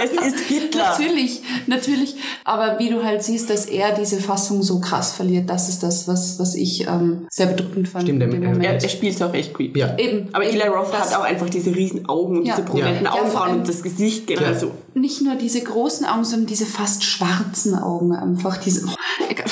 es 0.03 0.11
ist 0.11 0.39
Hitler. 0.47 0.89
Natürlich, 0.97 1.41
natürlich. 1.67 2.15
Aber 2.43 2.77
wie 2.79 2.89
du 2.89 3.03
halt 3.03 3.23
siehst, 3.23 3.49
dass 3.49 3.65
er 3.65 3.93
diese 3.95 4.17
Fassung 4.19 4.61
so 4.63 4.79
krass 4.79 5.13
verliert, 5.13 5.49
das 5.49 5.69
ist 5.69 5.83
das, 5.83 6.07
was, 6.07 6.39
was 6.39 6.55
ich 6.55 6.87
ähm, 6.87 7.27
sehr 7.29 7.47
bedrückend 7.47 7.87
fand. 7.87 8.03
Stimmt, 8.05 8.21
er- 8.21 8.27
dem 8.29 8.43
er- 8.43 8.49
Moment. 8.49 8.65
Er, 8.65 8.81
er 8.83 8.89
spielt 8.89 9.15
es 9.15 9.21
auch 9.21 9.33
echt 9.33 9.53
creepy. 9.53 9.79
Ja. 9.79 9.97
Eben. 9.97 10.29
Aber 10.33 10.43
Eli 10.45 10.61
Roth 10.67 10.91
das- 10.93 11.11
hat 11.13 11.19
auch 11.19 11.23
einfach 11.23 11.49
diese 11.49 11.73
riesen 11.75 12.07
Augen 12.07 12.37
und 12.39 12.45
Ja. 12.45 12.55
diese 12.55 12.65
prominenten 12.67 13.05
Ja. 13.05 13.13
Ja, 13.15 13.21
Augenbrauen 13.21 13.49
allem- 13.49 13.59
und 13.61 13.67
das 13.69 13.81
Gesicht 13.83 14.27
genau 14.27 14.41
Ja. 14.41 14.53
so. 14.57 14.71
Nicht 14.93 15.21
nur 15.21 15.35
diese 15.35 15.61
großen 15.61 16.05
Augen, 16.05 16.23
sondern 16.23 16.47
diese 16.47 16.65
fast 16.65 17.03
schwarzen 17.03 17.75
Augen 17.75 18.13
einfach. 18.13 18.57
Diese, 18.57 18.85
oh, 18.87 19.25
egal. 19.29 19.45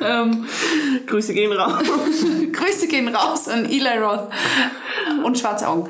Ähm, 0.00 0.44
Grüße 1.06 1.34
gehen 1.34 1.52
raus. 1.52 1.82
Grüße 2.52 2.88
gehen 2.88 3.08
raus 3.08 3.48
an 3.48 3.64
Eli 3.64 3.98
Roth 3.98 4.28
und 5.24 5.38
schwarze 5.38 5.68
Augen. 5.68 5.88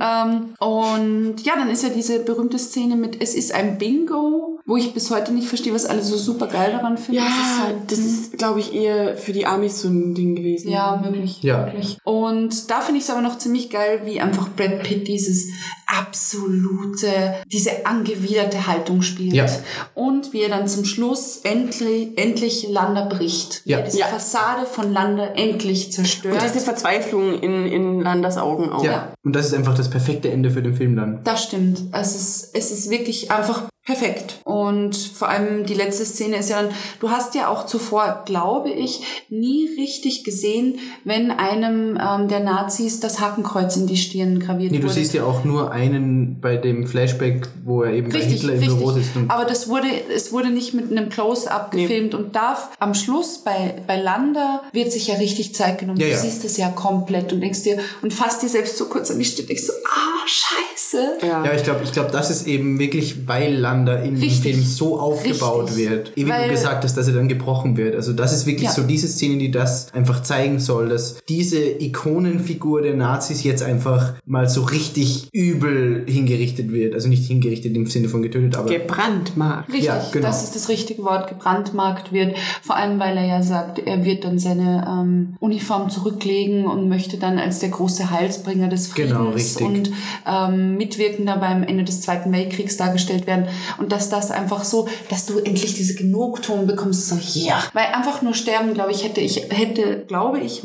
Ähm, 0.00 0.54
und 0.58 1.36
ja, 1.42 1.54
dann 1.56 1.70
ist 1.70 1.82
ja 1.82 1.88
diese 1.88 2.20
berühmte 2.20 2.58
Szene 2.58 2.96
mit 2.96 3.20
Es 3.22 3.34
ist 3.34 3.54
ein 3.54 3.78
Bingo, 3.78 4.60
wo 4.64 4.76
ich 4.76 4.92
bis 4.92 5.10
heute 5.10 5.32
nicht 5.32 5.48
verstehe, 5.48 5.74
was 5.74 5.86
alle 5.86 6.02
so 6.02 6.16
super 6.16 6.46
geil 6.46 6.72
daran 6.72 6.98
finden. 6.98 7.22
Ja, 7.22 7.26
Es 7.26 7.80
ist 7.82 7.92
das 7.92 7.98
ist, 7.98 8.38
glaube 8.38 8.60
ich, 8.60 8.74
eher 8.74 9.16
für 9.16 9.32
die 9.32 9.46
Amis 9.46 9.80
so 9.80 9.88
ein 9.88 10.14
Ding 10.14 10.34
gewesen. 10.34 10.70
Ja, 10.70 11.00
möglich. 11.02 11.42
Ja. 11.42 11.66
Möglich. 11.66 11.98
Und 12.04 12.70
da 12.70 12.80
finde 12.80 12.98
ich 12.98 13.04
es 13.04 13.10
aber 13.10 13.22
noch 13.22 13.38
ziemlich 13.38 13.70
geil, 13.70 14.02
wie 14.04 14.20
einfach 14.20 14.48
Brad 14.50 14.82
Pitt 14.82 15.08
dieses 15.08 15.48
absolute, 15.88 17.34
diese 17.50 17.86
angewiderte 17.86 18.66
Haltung 18.66 19.02
spielt. 19.02 19.32
Ja. 19.34 19.46
Und 19.94 20.32
wie 20.32 20.42
er 20.42 20.48
dann 20.50 20.68
zum 20.68 20.84
Schluss 20.84 21.38
endlich, 21.44 22.16
endlich 22.16 22.68
Lander 22.68 23.06
bricht. 23.06 23.62
Wie 23.64 23.70
Ja. 23.70 23.78
er 23.78 23.84
diese 23.84 24.00
Ja. 24.00 24.06
Fassade 24.06 24.66
von 24.66 24.92
Lander 24.92 25.36
endlich 25.36 25.90
zerstört. 25.92 26.34
Und 26.34 26.42
diese 26.42 26.60
Verzweiflung 26.64 27.40
in, 27.40 27.66
in 27.66 28.00
Landers 28.00 28.36
Augen 28.36 28.70
auch. 28.70 28.84
Ja. 28.84 29.12
Und 29.24 29.34
das 29.34 29.46
ist 29.46 29.54
einfach 29.54 29.74
das 29.76 29.90
perfekte 29.90 30.30
Ende 30.30 30.50
für 30.50 30.62
den 30.62 30.74
Film 30.74 30.96
dann. 30.96 31.20
Das 31.24 31.44
stimmt. 31.44 31.80
Es 31.92 32.14
ist, 32.14 32.50
es 32.54 32.70
ist 32.70 32.90
wirklich 32.90 33.30
einfach 33.30 33.62
perfekt. 33.88 34.40
Und 34.44 34.94
vor 34.96 35.30
allem 35.30 35.64
die 35.64 35.72
letzte 35.72 36.04
Szene 36.04 36.36
ist 36.36 36.50
ja 36.50 36.62
dann, 36.62 36.70
du 37.00 37.10
hast 37.10 37.34
ja 37.34 37.48
auch 37.48 37.64
zuvor, 37.64 38.22
glaube 38.26 38.68
ich, 38.68 39.00
nie 39.30 39.66
richtig 39.78 40.24
gesehen, 40.24 40.78
wenn 41.04 41.30
einem 41.30 41.98
ähm, 41.98 42.28
der 42.28 42.40
Nazis 42.40 43.00
das 43.00 43.18
Hakenkreuz 43.18 43.76
in 43.76 43.86
die 43.86 43.96
Stirn 43.96 44.40
graviert 44.40 44.72
Nee, 44.72 44.78
du 44.78 44.84
wurde. 44.84 44.94
siehst 44.94 45.14
ja 45.14 45.24
auch 45.24 45.42
nur 45.42 45.72
einen 45.72 46.38
bei 46.38 46.58
dem 46.58 46.86
Flashback, 46.86 47.48
wo 47.64 47.82
er 47.82 47.94
eben 47.94 48.10
bei 48.10 48.18
Richtig, 48.18 48.42
Hitler 48.42 48.54
im. 48.56 48.60
Büro 48.60 48.90
sitzt. 48.92 49.16
Und 49.16 49.30
Aber 49.30 49.46
das 49.46 49.70
wurde, 49.70 49.88
es 50.14 50.32
wurde 50.32 50.50
nicht 50.50 50.74
mit 50.74 50.90
einem 50.90 51.08
Close-up 51.08 51.70
gefilmt 51.70 52.14
und 52.14 52.36
darf 52.36 52.68
am 52.78 52.92
Schluss 52.92 53.38
bei, 53.38 53.74
bei 53.86 53.98
Landa 53.98 54.64
wird 54.72 54.92
sich 54.92 55.06
ja 55.06 55.14
richtig 55.14 55.54
Zeit 55.54 55.78
genommen. 55.78 55.98
Ja, 55.98 56.08
du 56.08 56.12
ja. 56.12 56.18
siehst 56.18 56.44
es 56.44 56.58
ja 56.58 56.68
komplett 56.68 57.32
und 57.32 57.40
denkst 57.40 57.62
dir 57.62 57.78
und 58.02 58.12
fasst 58.12 58.42
dir 58.42 58.50
selbst 58.50 58.76
so 58.76 58.84
kurz 58.84 59.10
an 59.10 59.18
die 59.18 59.24
Stirn, 59.24 59.46
denkst 59.46 59.64
so, 59.64 59.72
ah, 59.72 60.26
scheiße. 60.26 60.77
Ja. 61.22 61.44
ja, 61.44 61.52
ich 61.54 61.62
glaube, 61.64 61.80
ich 61.84 61.92
glaub, 61.92 62.10
das 62.12 62.30
ist 62.30 62.46
eben 62.46 62.78
wirklich, 62.78 63.26
weil 63.26 63.54
Landa 63.54 63.96
in 63.96 64.16
Richtig. 64.16 64.42
dem 64.42 64.52
Film 64.54 64.64
so 64.64 64.98
aufgebaut 65.00 65.68
Richtig. 65.70 65.90
wird. 65.90 66.12
Wie 66.16 66.28
Weil- 66.28 66.44
du 66.44 66.50
gesagt 66.54 66.84
hast, 66.84 66.96
dass 66.96 67.08
er 67.08 67.14
dann 67.14 67.28
gebrochen 67.28 67.76
wird. 67.76 67.94
Also 67.94 68.12
das 68.12 68.32
ist 68.32 68.46
wirklich 68.46 68.68
Ja. 68.68 68.72
so 68.72 68.82
diese 68.82 69.08
Szene, 69.08 69.38
die 69.38 69.50
das 69.50 69.92
einfach 69.92 70.22
zeigen 70.22 70.58
soll, 70.60 70.88
dass 70.88 71.16
diese 71.28 71.58
Ikonenfigur 71.58 72.82
der 72.82 72.94
Nazis 72.94 73.42
jetzt 73.44 73.62
einfach 73.62 74.14
mal 74.24 74.48
so 74.48 74.62
richtig 74.62 75.28
übel 75.32 76.04
hingerichtet 76.06 76.72
wird. 76.72 76.94
Also 76.94 77.08
nicht 77.08 77.26
hingerichtet 77.26 77.74
im 77.76 77.86
Sinne 77.86 78.08
von 78.08 78.22
getötet, 78.22 78.56
aber 78.56 78.68
Gebrandmarkt. 78.70 79.68
Richtig, 79.68 79.84
Ja, 79.86 80.02
genau. 80.12 80.26
das 80.26 80.44
ist 80.44 80.54
das 80.56 80.68
richtige 80.68 81.02
Wort, 81.04 81.28
gebrandmarkt 81.28 82.12
wird. 82.12 82.36
Vor 82.62 82.76
allem, 82.76 82.98
weil 82.98 83.16
er 83.16 83.26
ja 83.26 83.42
sagt, 83.42 83.78
er 83.78 84.04
wird 84.04 84.24
dann 84.24 84.38
seine 84.38 84.86
ähm, 84.88 85.36
Uniform 85.40 85.90
zurücklegen 85.90 86.66
und 86.66 86.88
möchte 86.88 87.18
dann 87.18 87.38
als 87.38 87.58
der 87.58 87.68
große 87.70 88.10
Heilsbringer 88.10 88.68
des 88.68 88.88
Friedens 88.88 89.12
Genau, 89.12 89.30
richtig. 89.30 89.66
und 89.66 89.90
ähm, 90.26 90.77
Mitwirkender 90.78 91.36
beim 91.36 91.62
Ende 91.62 91.84
des 91.84 92.00
Zweiten 92.00 92.32
Weltkriegs 92.32 92.76
dargestellt 92.76 93.26
werden. 93.26 93.48
Und 93.76 93.92
dass 93.92 94.08
das 94.08 94.30
einfach 94.30 94.64
so, 94.64 94.88
dass 95.10 95.26
du 95.26 95.38
endlich 95.38 95.74
diese 95.74 95.94
Genugtuung 95.94 96.66
bekommst, 96.66 97.08
so, 97.08 97.18
ja. 97.38 97.62
Weil 97.74 97.86
einfach 97.86 98.22
nur 98.22 98.34
sterben, 98.34 98.74
glaube 98.74 98.92
ich, 98.92 99.04
hätte 99.04 99.20
ich, 99.20 99.48
hätte, 99.50 100.04
glaube 100.06 100.40
ich, 100.40 100.62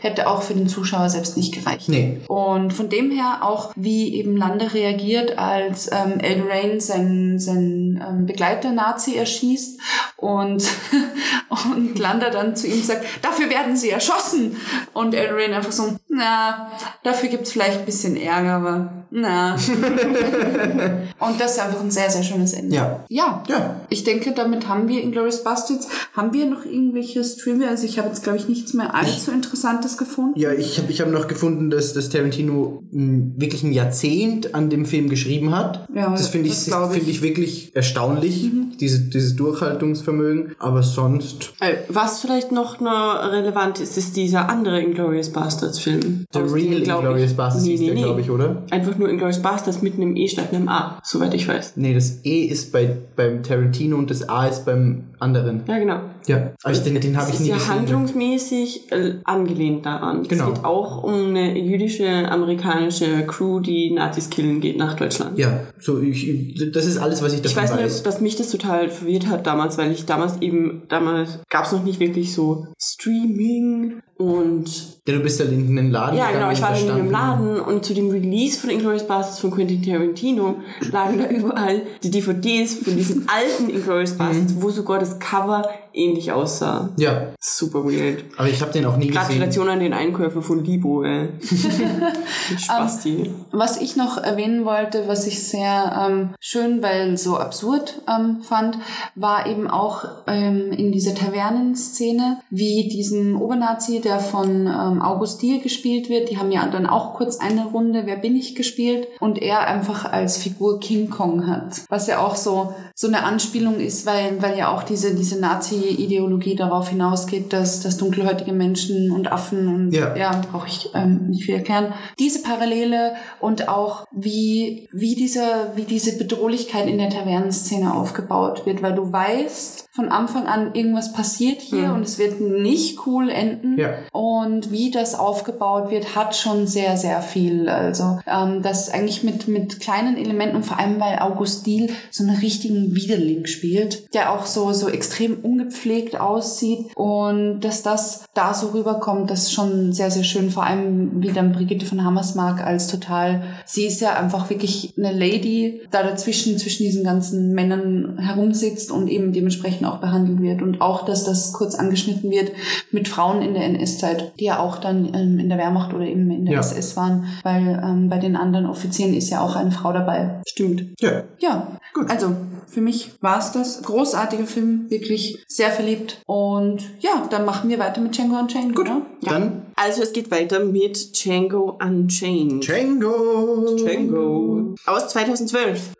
hätte 0.00 0.28
auch 0.28 0.42
für 0.42 0.54
den 0.54 0.68
Zuschauer 0.68 1.08
selbst 1.10 1.36
nicht 1.36 1.54
gereicht. 1.54 1.88
Nee. 1.88 2.20
Und 2.26 2.72
von 2.72 2.88
dem 2.88 3.10
her 3.10 3.38
auch, 3.42 3.72
wie 3.76 4.14
eben 4.14 4.36
Lande 4.36 4.74
reagiert, 4.74 5.38
als 5.38 5.90
ähm, 5.92 6.18
El 6.20 6.42
Rain 6.42 6.80
seinen, 6.80 7.38
seinen 7.38 8.02
ähm, 8.06 8.26
Begleiter 8.26 8.72
Nazi 8.72 9.14
erschießt 9.16 9.78
und, 10.16 10.64
und 11.74 11.98
Landa 11.98 12.30
dann 12.30 12.56
zu 12.56 12.66
ihm 12.66 12.82
sagt, 12.82 13.04
dafür 13.22 13.50
werden 13.50 13.76
sie 13.76 13.90
erschossen. 13.90 14.56
Und 14.92 15.14
El 15.14 15.32
Rain 15.32 15.52
einfach 15.52 15.72
so, 15.72 15.96
na, 16.08 16.70
dafür 17.02 17.28
gibt's 17.28 17.52
vielleicht 17.52 17.80
ein 17.80 17.84
bisschen 17.84 18.16
Ärger, 18.16 18.54
aber 18.54 19.04
na. 19.10 19.54
und 21.20 21.40
das 21.40 21.52
ist 21.52 21.60
einfach 21.60 21.80
ein 21.80 21.90
sehr, 21.90 22.10
sehr 22.10 22.24
schönes 22.24 22.52
Ende. 22.52 22.74
Ja. 22.74 23.04
Ja. 23.08 23.42
Ja. 23.48 23.80
Ich 23.88 24.02
denke, 24.02 24.32
damit 24.32 24.66
haben 24.68 24.88
wir 24.88 25.02
Inglourious 25.02 25.44
Bastards. 25.44 25.88
Haben 26.14 26.32
wir 26.32 26.46
noch 26.46 26.64
irgendwelches 26.64 27.36
Trivia? 27.36 27.68
Also 27.68 27.86
ich 27.86 27.98
habe 27.98 28.08
jetzt, 28.08 28.24
glaube 28.24 28.38
ich, 28.38 28.48
nichts 28.48 28.74
mehr 28.74 28.94
allzu 28.94 29.30
Interessantes 29.30 29.96
gefunden. 29.96 30.38
Ja, 30.38 30.52
ich 30.52 30.78
habe 30.78 30.90
ich 30.90 31.00
hab 31.00 31.10
noch 31.10 31.28
gefunden, 31.28 31.70
dass, 31.70 31.92
dass 31.92 32.08
Tarantino 32.08 32.82
mh, 32.90 33.34
wirklich 33.36 33.62
ein 33.62 33.72
Jahrzehnt 33.72 34.54
an 34.54 34.68
dem 34.68 34.84
Film 34.84 35.08
geschrieben 35.08 35.54
hat. 35.54 35.86
Ja, 35.94 36.10
das 36.10 36.28
finde 36.28 36.48
ich, 36.48 36.66
ich. 36.66 36.74
Mhm. 36.74 36.90
finde 36.90 37.10
ich 37.10 37.22
wirklich 37.22 37.74
erstaunlich, 37.74 38.50
diese, 38.80 39.00
dieses 39.00 39.36
Durchhaltungsvermögen. 39.36 40.56
Aber 40.58 40.82
sonst 40.82 41.43
Äh, 41.60 41.74
Was 41.88 42.20
vielleicht 42.20 42.52
noch 42.52 42.80
nur 42.80 42.92
relevant 42.92 43.80
ist, 43.80 43.96
ist 43.98 44.16
dieser 44.16 44.48
andere 44.48 44.80
Inglourious 44.80 45.30
Bastards 45.30 45.78
Film. 45.78 46.26
The 46.32 46.38
dem, 46.40 46.52
Real 46.52 46.74
Inglourious 46.78 47.30
ich- 47.32 47.36
Bastards 47.36 47.64
nee, 47.66 47.76
nee, 47.76 47.86
der, 47.86 47.94
nee. 47.94 48.02
glaube 48.02 48.20
ich, 48.20 48.30
oder? 48.30 48.62
Einfach 48.70 48.96
nur 48.96 49.08
Inglourious 49.08 49.40
Bastards 49.42 49.82
mit 49.82 49.94
einem 49.94 50.16
E 50.16 50.28
statt 50.28 50.52
einem 50.52 50.68
A, 50.68 50.98
soweit 51.02 51.34
ich 51.34 51.46
weiß. 51.48 51.74
Nee, 51.76 51.94
das 51.94 52.24
E 52.24 52.44
ist 52.44 52.72
bei, 52.72 52.96
beim 53.16 53.42
Tarantino 53.42 53.96
und 53.96 54.10
das 54.10 54.28
A 54.28 54.46
ist 54.46 54.64
beim 54.64 55.04
anderen. 55.18 55.62
Ja, 55.66 55.78
genau. 55.78 56.00
Ja, 56.26 56.52
aber 56.62 56.72
ich, 56.72 56.82
den, 56.82 56.98
den 57.00 57.16
habe 57.16 57.28
ich 57.28 57.34
ist 57.34 57.40
nie 57.40 57.48
ja 57.48 57.56
gesehen. 57.56 57.70
handlungsmäßig 57.74 58.92
äh, 58.92 59.14
angelehnt 59.24 59.84
daran. 59.86 60.22
Genau. 60.22 60.48
Es 60.48 60.54
geht 60.54 60.64
auch 60.64 61.02
um 61.02 61.28
eine 61.28 61.58
jüdische 61.58 62.06
amerikanische 62.30 63.26
Crew, 63.26 63.60
die 63.60 63.90
Nazis 63.90 64.30
killen 64.30 64.60
geht 64.60 64.76
nach 64.78 64.94
Deutschland. 64.94 65.38
Ja, 65.38 65.60
so 65.78 66.00
ich, 66.00 66.70
das 66.72 66.86
ist 66.86 66.98
alles, 66.98 67.22
was 67.22 67.32
ich 67.34 67.44
Ich 67.44 67.52
davon 67.54 67.62
weiß 67.70 67.72
weiß. 67.76 67.92
nicht, 67.94 68.06
dass 68.06 68.20
mich 68.20 68.36
das 68.36 68.50
total 68.50 68.88
verwirrt 68.88 69.26
hat 69.26 69.46
damals, 69.46 69.76
weil 69.78 69.90
ich 69.92 70.06
damals 70.06 70.40
eben, 70.40 70.82
damals 70.88 71.23
gab 71.48 71.64
es 71.64 71.72
noch 71.72 71.82
nicht 71.84 72.00
wirklich 72.00 72.32
so 72.32 72.66
Streaming 72.80 74.02
und 74.16 74.64
ja, 75.06 75.14
du 75.14 75.20
bist 75.20 75.40
halt 75.40 75.52
in 75.52 75.74
den 75.76 75.90
Laden 75.90 76.16
ja, 76.16 76.30
genau, 76.30 76.50
ich 76.50 76.62
war 76.62 76.70
und 76.70 76.76
in 76.82 76.90
einem 76.90 77.08
standen- 77.10 77.56
Laden 77.56 77.60
und 77.60 77.84
zu 77.84 77.94
dem 77.94 78.10
Release 78.10 78.58
von 78.58 78.70
Inglourious 78.70 79.06
Bastards 79.06 79.38
von 79.40 79.50
Quentin 79.50 79.82
Tarantino 79.82 80.56
lagen 80.92 81.18
da 81.18 81.26
überall 81.30 81.82
die 82.02 82.10
DVDs 82.10 82.74
von 82.76 82.96
diesen 82.96 83.28
alten 83.28 83.68
Inglourious 83.70 84.12
Bastards, 84.16 84.54
wo 84.60 84.70
sogar 84.70 84.98
das 85.00 85.18
Cover 85.18 85.68
ähnlich 85.92 86.32
aussah. 86.32 86.90
Ja, 86.96 87.28
Super 87.38 87.84
weird. 87.84 88.24
aber 88.36 88.48
ich 88.48 88.60
habe 88.60 88.72
den 88.72 88.84
auch 88.86 88.96
nie 88.96 89.08
gesehen. 89.08 89.20
Gratulation 89.22 89.68
an 89.68 89.80
den 89.80 89.92
Einkäufer 89.92 90.42
von 90.42 90.64
Libo, 90.64 91.04
ey. 91.04 91.28
Spasti. 92.58 93.30
Was 93.52 93.80
ich 93.80 93.96
noch 93.96 94.18
erwähnen 94.18 94.64
wollte, 94.64 95.06
was 95.08 95.26
ich 95.26 95.42
sehr 95.46 96.06
ähm, 96.08 96.30
schön, 96.40 96.82
weil 96.82 97.16
so 97.16 97.36
absurd 97.36 98.00
ähm, 98.08 98.38
fand, 98.42 98.78
war 99.14 99.46
eben 99.46 99.68
auch 99.68 100.04
ähm, 100.26 100.72
in 100.72 100.92
dieser 100.92 101.14
Tavernenszene, 101.14 102.38
wie 102.50 102.88
diesem 102.88 103.40
Obernazi, 103.40 104.00
der 104.04 104.20
von 104.20 104.66
ähm, 104.66 105.02
August 105.02 105.42
Diel 105.42 105.60
gespielt 105.60 106.08
wird, 106.08 106.30
die 106.30 106.38
haben 106.38 106.50
ja 106.52 106.66
dann 106.66 106.86
auch 106.86 107.14
kurz 107.14 107.38
eine 107.38 107.66
Runde 107.66 108.02
Wer 108.06 108.16
bin 108.16 108.36
ich 108.36 108.54
gespielt 108.54 109.06
und 109.20 109.40
er 109.40 109.66
einfach 109.66 110.04
als 110.10 110.36
Figur 110.36 110.80
King 110.80 111.10
Kong 111.10 111.46
hat. 111.46 111.82
Was 111.88 112.06
ja 112.06 112.18
auch 112.18 112.36
so, 112.36 112.74
so 112.94 113.06
eine 113.08 113.22
Anspielung 113.24 113.76
ist, 113.80 114.06
weil, 114.06 114.40
weil 114.42 114.58
ja 114.58 114.74
auch 114.74 114.82
diese, 114.82 115.14
diese 115.14 115.40
Nazi 115.40 115.76
die 115.76 116.04
Ideologie 116.04 116.54
darauf 116.54 116.88
hinausgeht, 116.88 117.52
dass, 117.52 117.80
dass 117.80 117.96
dunkelhäutige 117.96 118.52
Menschen 118.52 119.10
und 119.10 119.30
Affen 119.32 119.68
und 119.68 119.92
Ja. 119.92 120.16
ja, 120.16 120.40
brauche 120.50 120.68
ich 120.68 120.90
ähm, 120.94 121.28
nicht 121.28 121.44
viel 121.44 121.54
erklären. 121.56 121.92
Diese 122.18 122.42
Parallele 122.42 123.12
und 123.40 123.68
auch 123.68 124.04
wie, 124.12 124.88
wie, 124.92 125.14
diese, 125.14 125.42
wie 125.74 125.84
diese 125.84 126.16
Bedrohlichkeit 126.18 126.86
in 126.88 126.98
der 126.98 127.10
Tavernenszene 127.10 127.94
aufgebaut 127.94 128.66
wird, 128.66 128.82
weil 128.82 128.94
du 128.94 129.10
weißt 129.12 129.86
von 129.92 130.08
Anfang 130.08 130.46
an, 130.46 130.74
irgendwas 130.74 131.12
passiert 131.12 131.60
hier 131.60 131.88
Mhm. 131.88 131.94
und 131.94 132.02
es 132.02 132.18
wird 132.18 132.40
nicht 132.40 133.06
cool 133.06 133.28
enden. 133.30 133.78
Ja. 133.78 133.93
Und 134.12 134.70
wie 134.70 134.90
das 134.90 135.14
aufgebaut 135.14 135.90
wird, 135.90 136.14
hat 136.14 136.36
schon 136.36 136.66
sehr, 136.66 136.96
sehr 136.96 137.22
viel. 137.22 137.68
Also 137.68 138.18
ähm, 138.26 138.62
das 138.62 138.90
eigentlich 138.90 139.22
mit, 139.22 139.48
mit 139.48 139.80
kleinen 139.80 140.16
Elementen 140.16 140.56
und 140.56 140.64
vor 140.64 140.78
allem, 140.78 141.00
weil 141.00 141.18
August 141.18 141.66
Diel 141.66 141.90
so 142.10 142.24
einen 142.24 142.36
richtigen 142.36 142.94
Widerling 142.94 143.46
spielt, 143.46 144.12
der 144.14 144.32
auch 144.32 144.46
so, 144.46 144.72
so 144.72 144.88
extrem 144.88 145.38
ungepflegt 145.42 146.20
aussieht 146.20 146.94
und 146.94 147.60
dass 147.60 147.82
das 147.82 148.24
da 148.34 148.54
so 148.54 148.68
rüberkommt, 148.68 149.30
das 149.30 149.44
ist 149.44 149.52
schon 149.52 149.92
sehr, 149.92 150.10
sehr 150.10 150.24
schön. 150.24 150.50
Vor 150.50 150.64
allem, 150.64 151.22
wie 151.22 151.32
dann 151.32 151.52
Brigitte 151.52 151.86
von 151.86 152.04
Hammersmark 152.04 152.64
als 152.64 152.88
total, 152.88 153.42
sie 153.64 153.86
ist 153.86 154.00
ja 154.00 154.14
einfach 154.14 154.50
wirklich 154.50 154.94
eine 154.96 155.12
Lady, 155.12 155.82
da 155.90 156.02
dazwischen, 156.02 156.58
zwischen 156.58 156.84
diesen 156.84 157.04
ganzen 157.04 157.52
Männern 157.52 158.18
herumsitzt 158.18 158.90
und 158.90 159.08
eben 159.08 159.32
dementsprechend 159.32 159.86
auch 159.86 159.98
behandelt 159.98 160.40
wird. 160.40 160.62
Und 160.62 160.80
auch, 160.80 161.04
dass 161.04 161.24
das 161.24 161.52
kurz 161.52 161.74
angeschnitten 161.74 162.30
wird 162.30 162.52
mit 162.90 163.08
Frauen 163.08 163.42
in 163.42 163.54
der 163.54 163.64
NS-Zeit, 163.84 164.32
die 164.40 164.44
ja 164.46 164.58
auch 164.58 164.78
dann 164.78 165.12
ähm, 165.14 165.38
in 165.38 165.48
der 165.48 165.58
Wehrmacht 165.58 165.92
oder 165.94 166.04
eben 166.04 166.30
in 166.30 166.46
der 166.46 166.54
Ja. 166.54 166.60
SS 166.60 166.96
waren, 166.96 167.26
weil 167.42 167.80
ähm, 167.84 168.08
bei 168.08 168.18
den 168.18 168.36
anderen 168.36 168.66
Offizieren 168.66 169.14
ist 169.14 169.30
ja 169.30 169.40
auch 169.40 169.56
eine 169.56 169.70
Frau 169.70 169.92
dabei. 169.92 170.40
Stimmt. 170.48 170.84
Ja. 171.00 171.22
Ja, 171.38 171.68
Gut. 171.94 172.10
Also 172.10 172.34
für 172.66 172.80
mich 172.80 173.12
war 173.20 173.38
es 173.38 173.52
das. 173.52 173.82
Großartiger 173.82 174.46
Film, 174.46 174.86
wirklich 174.90 175.38
sehr 175.46 175.70
verliebt. 175.70 176.20
Und 176.26 176.82
ja, 176.98 177.26
dann 177.30 177.44
machen 177.44 177.70
wir 177.70 177.78
weiter 177.78 178.00
mit 178.00 178.16
Django 178.16 178.36
Unchained. 178.36 178.74
Gut. 178.74 178.86
Oder? 178.86 179.02
Dann 179.22 179.62
Also 179.76 180.02
es 180.02 180.12
geht 180.12 180.30
weiter 180.32 180.58
mit 180.64 181.14
Django 181.24 181.78
Unchained. 181.80 182.66
Django. 182.66 183.76
Django. 183.76 184.74
Aus 184.86 185.08
2012. 185.08 185.92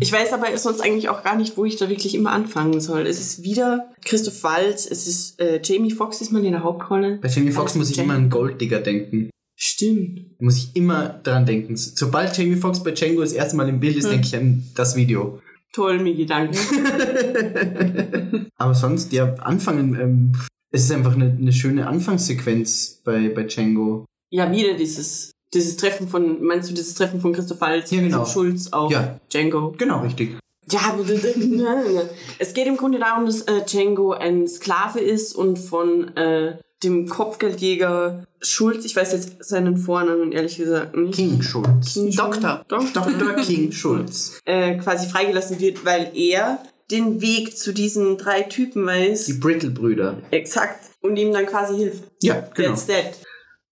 Ich 0.00 0.12
weiß 0.12 0.32
aber 0.32 0.56
sonst 0.58 0.80
eigentlich 0.80 1.08
auch 1.08 1.22
gar 1.24 1.36
nicht, 1.36 1.56
wo 1.56 1.64
ich 1.64 1.76
da 1.76 1.88
wirklich 1.88 2.14
immer 2.14 2.30
anfangen 2.32 2.80
soll. 2.80 3.06
Es 3.06 3.18
ist 3.20 3.42
wieder 3.42 3.90
Christoph 4.04 4.42
Waltz, 4.44 4.86
es 4.90 5.06
ist 5.06 5.40
äh, 5.40 5.60
Jamie 5.62 5.90
Foxx 5.90 6.20
ist 6.20 6.30
mal 6.32 6.44
in 6.44 6.52
der 6.52 6.62
Hauptrolle. 6.62 7.18
Bei 7.20 7.28
Jamie 7.28 7.50
Foxx 7.50 7.74
muss 7.74 7.88
ich 7.90 7.96
Django. 7.96 8.12
immer 8.12 8.18
an 8.22 8.30
Golddigger 8.30 8.80
denken. 8.80 9.30
Stimmt. 9.56 10.40
Muss 10.40 10.56
ich 10.56 10.76
immer 10.76 11.20
dran 11.24 11.44
denken. 11.46 11.76
Sobald 11.76 12.36
Jamie 12.38 12.54
Foxx 12.56 12.82
bei 12.84 12.92
Django 12.92 13.22
das 13.22 13.32
erste 13.32 13.56
Mal 13.56 13.68
im 13.68 13.80
Bild 13.80 13.96
ist, 13.96 14.04
Hm. 14.04 14.10
denke 14.12 14.26
ich 14.28 14.36
an 14.36 14.62
das 14.76 14.94
Video. 14.94 15.40
Toll, 15.72 15.98
Migi, 16.00 16.26
danke. 16.26 16.56
Aber 18.56 18.74
sonst, 18.74 19.12
ja, 19.12 19.34
anfangen, 19.34 19.94
ähm, 20.00 20.32
es 20.70 20.84
ist 20.84 20.92
einfach 20.92 21.14
eine, 21.14 21.26
eine 21.38 21.52
schöne 21.52 21.86
Anfangssequenz 21.86 23.00
bei, 23.04 23.28
bei 23.28 23.44
Django. 23.44 24.04
ja, 24.30 24.50
wieder 24.52 24.74
dieses, 24.74 25.32
dieses 25.54 25.76
Treffen 25.76 26.08
von, 26.08 26.42
meinst 26.42 26.68
du 26.70 26.74
dieses 26.74 26.94
Treffen 26.94 27.20
von 27.20 27.32
Christoph 27.32 27.60
Waltz, 27.60 27.90
Ja, 27.90 28.00
genau. 28.00 28.24
Schulz 28.24 28.72
auf 28.72 28.90
Ja. 28.92 29.18
Django? 29.32 29.74
Genau, 29.76 30.00
richtig. 30.00 30.36
Ja, 30.70 30.94
es 32.38 32.52
geht 32.52 32.66
im 32.66 32.76
Grunde 32.76 32.98
darum, 32.98 33.24
dass 33.24 33.42
äh, 33.42 33.62
Django 33.64 34.12
ein 34.12 34.46
Sklave 34.46 35.00
ist 35.00 35.34
und 35.34 35.58
von 35.58 36.14
äh, 36.16 36.58
dem 36.82 37.08
Kopfgeldjäger 37.08 38.24
Schulz, 38.40 38.84
ich 38.84 38.94
weiß 38.94 39.12
jetzt 39.12 39.44
seinen 39.44 39.76
Vornamen 39.78 40.30
ehrlich 40.32 40.58
gesagt 40.58 40.94
nicht. 40.96 41.14
King 41.14 41.42
Schulz. 41.42 41.94
King 41.94 42.14
Doktor. 42.14 42.64
Schulz? 42.68 42.92
Dr. 42.92 43.34
King 43.42 43.72
Schulz. 43.72 44.40
Äh, 44.44 44.76
quasi 44.76 45.08
freigelassen 45.08 45.58
wird, 45.58 45.84
weil 45.84 46.12
er 46.14 46.62
den 46.90 47.20
Weg 47.20 47.56
zu 47.56 47.72
diesen 47.72 48.16
drei 48.16 48.42
Typen 48.42 48.86
weiß. 48.86 49.26
Die 49.26 49.32
Brittle-Brüder. 49.34 50.18
Exakt. 50.30 50.84
Und 51.00 51.16
ihm 51.16 51.32
dann 51.32 51.46
quasi 51.46 51.76
hilft. 51.76 52.04
Ja, 52.22 52.40
genau. 52.54 52.68
That's 52.70 52.86
that. 52.86 53.18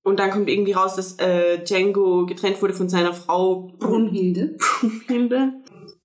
Und 0.06 0.20
dann 0.20 0.30
kommt 0.30 0.48
irgendwie 0.48 0.70
raus, 0.70 0.94
dass 0.94 1.18
äh, 1.18 1.58
Django 1.64 2.26
getrennt 2.26 2.62
wurde 2.62 2.74
von 2.74 2.88
seiner 2.88 3.12
Frau 3.12 3.72
Brunhilde. 3.80 4.56
Brunhilde. 4.80 5.54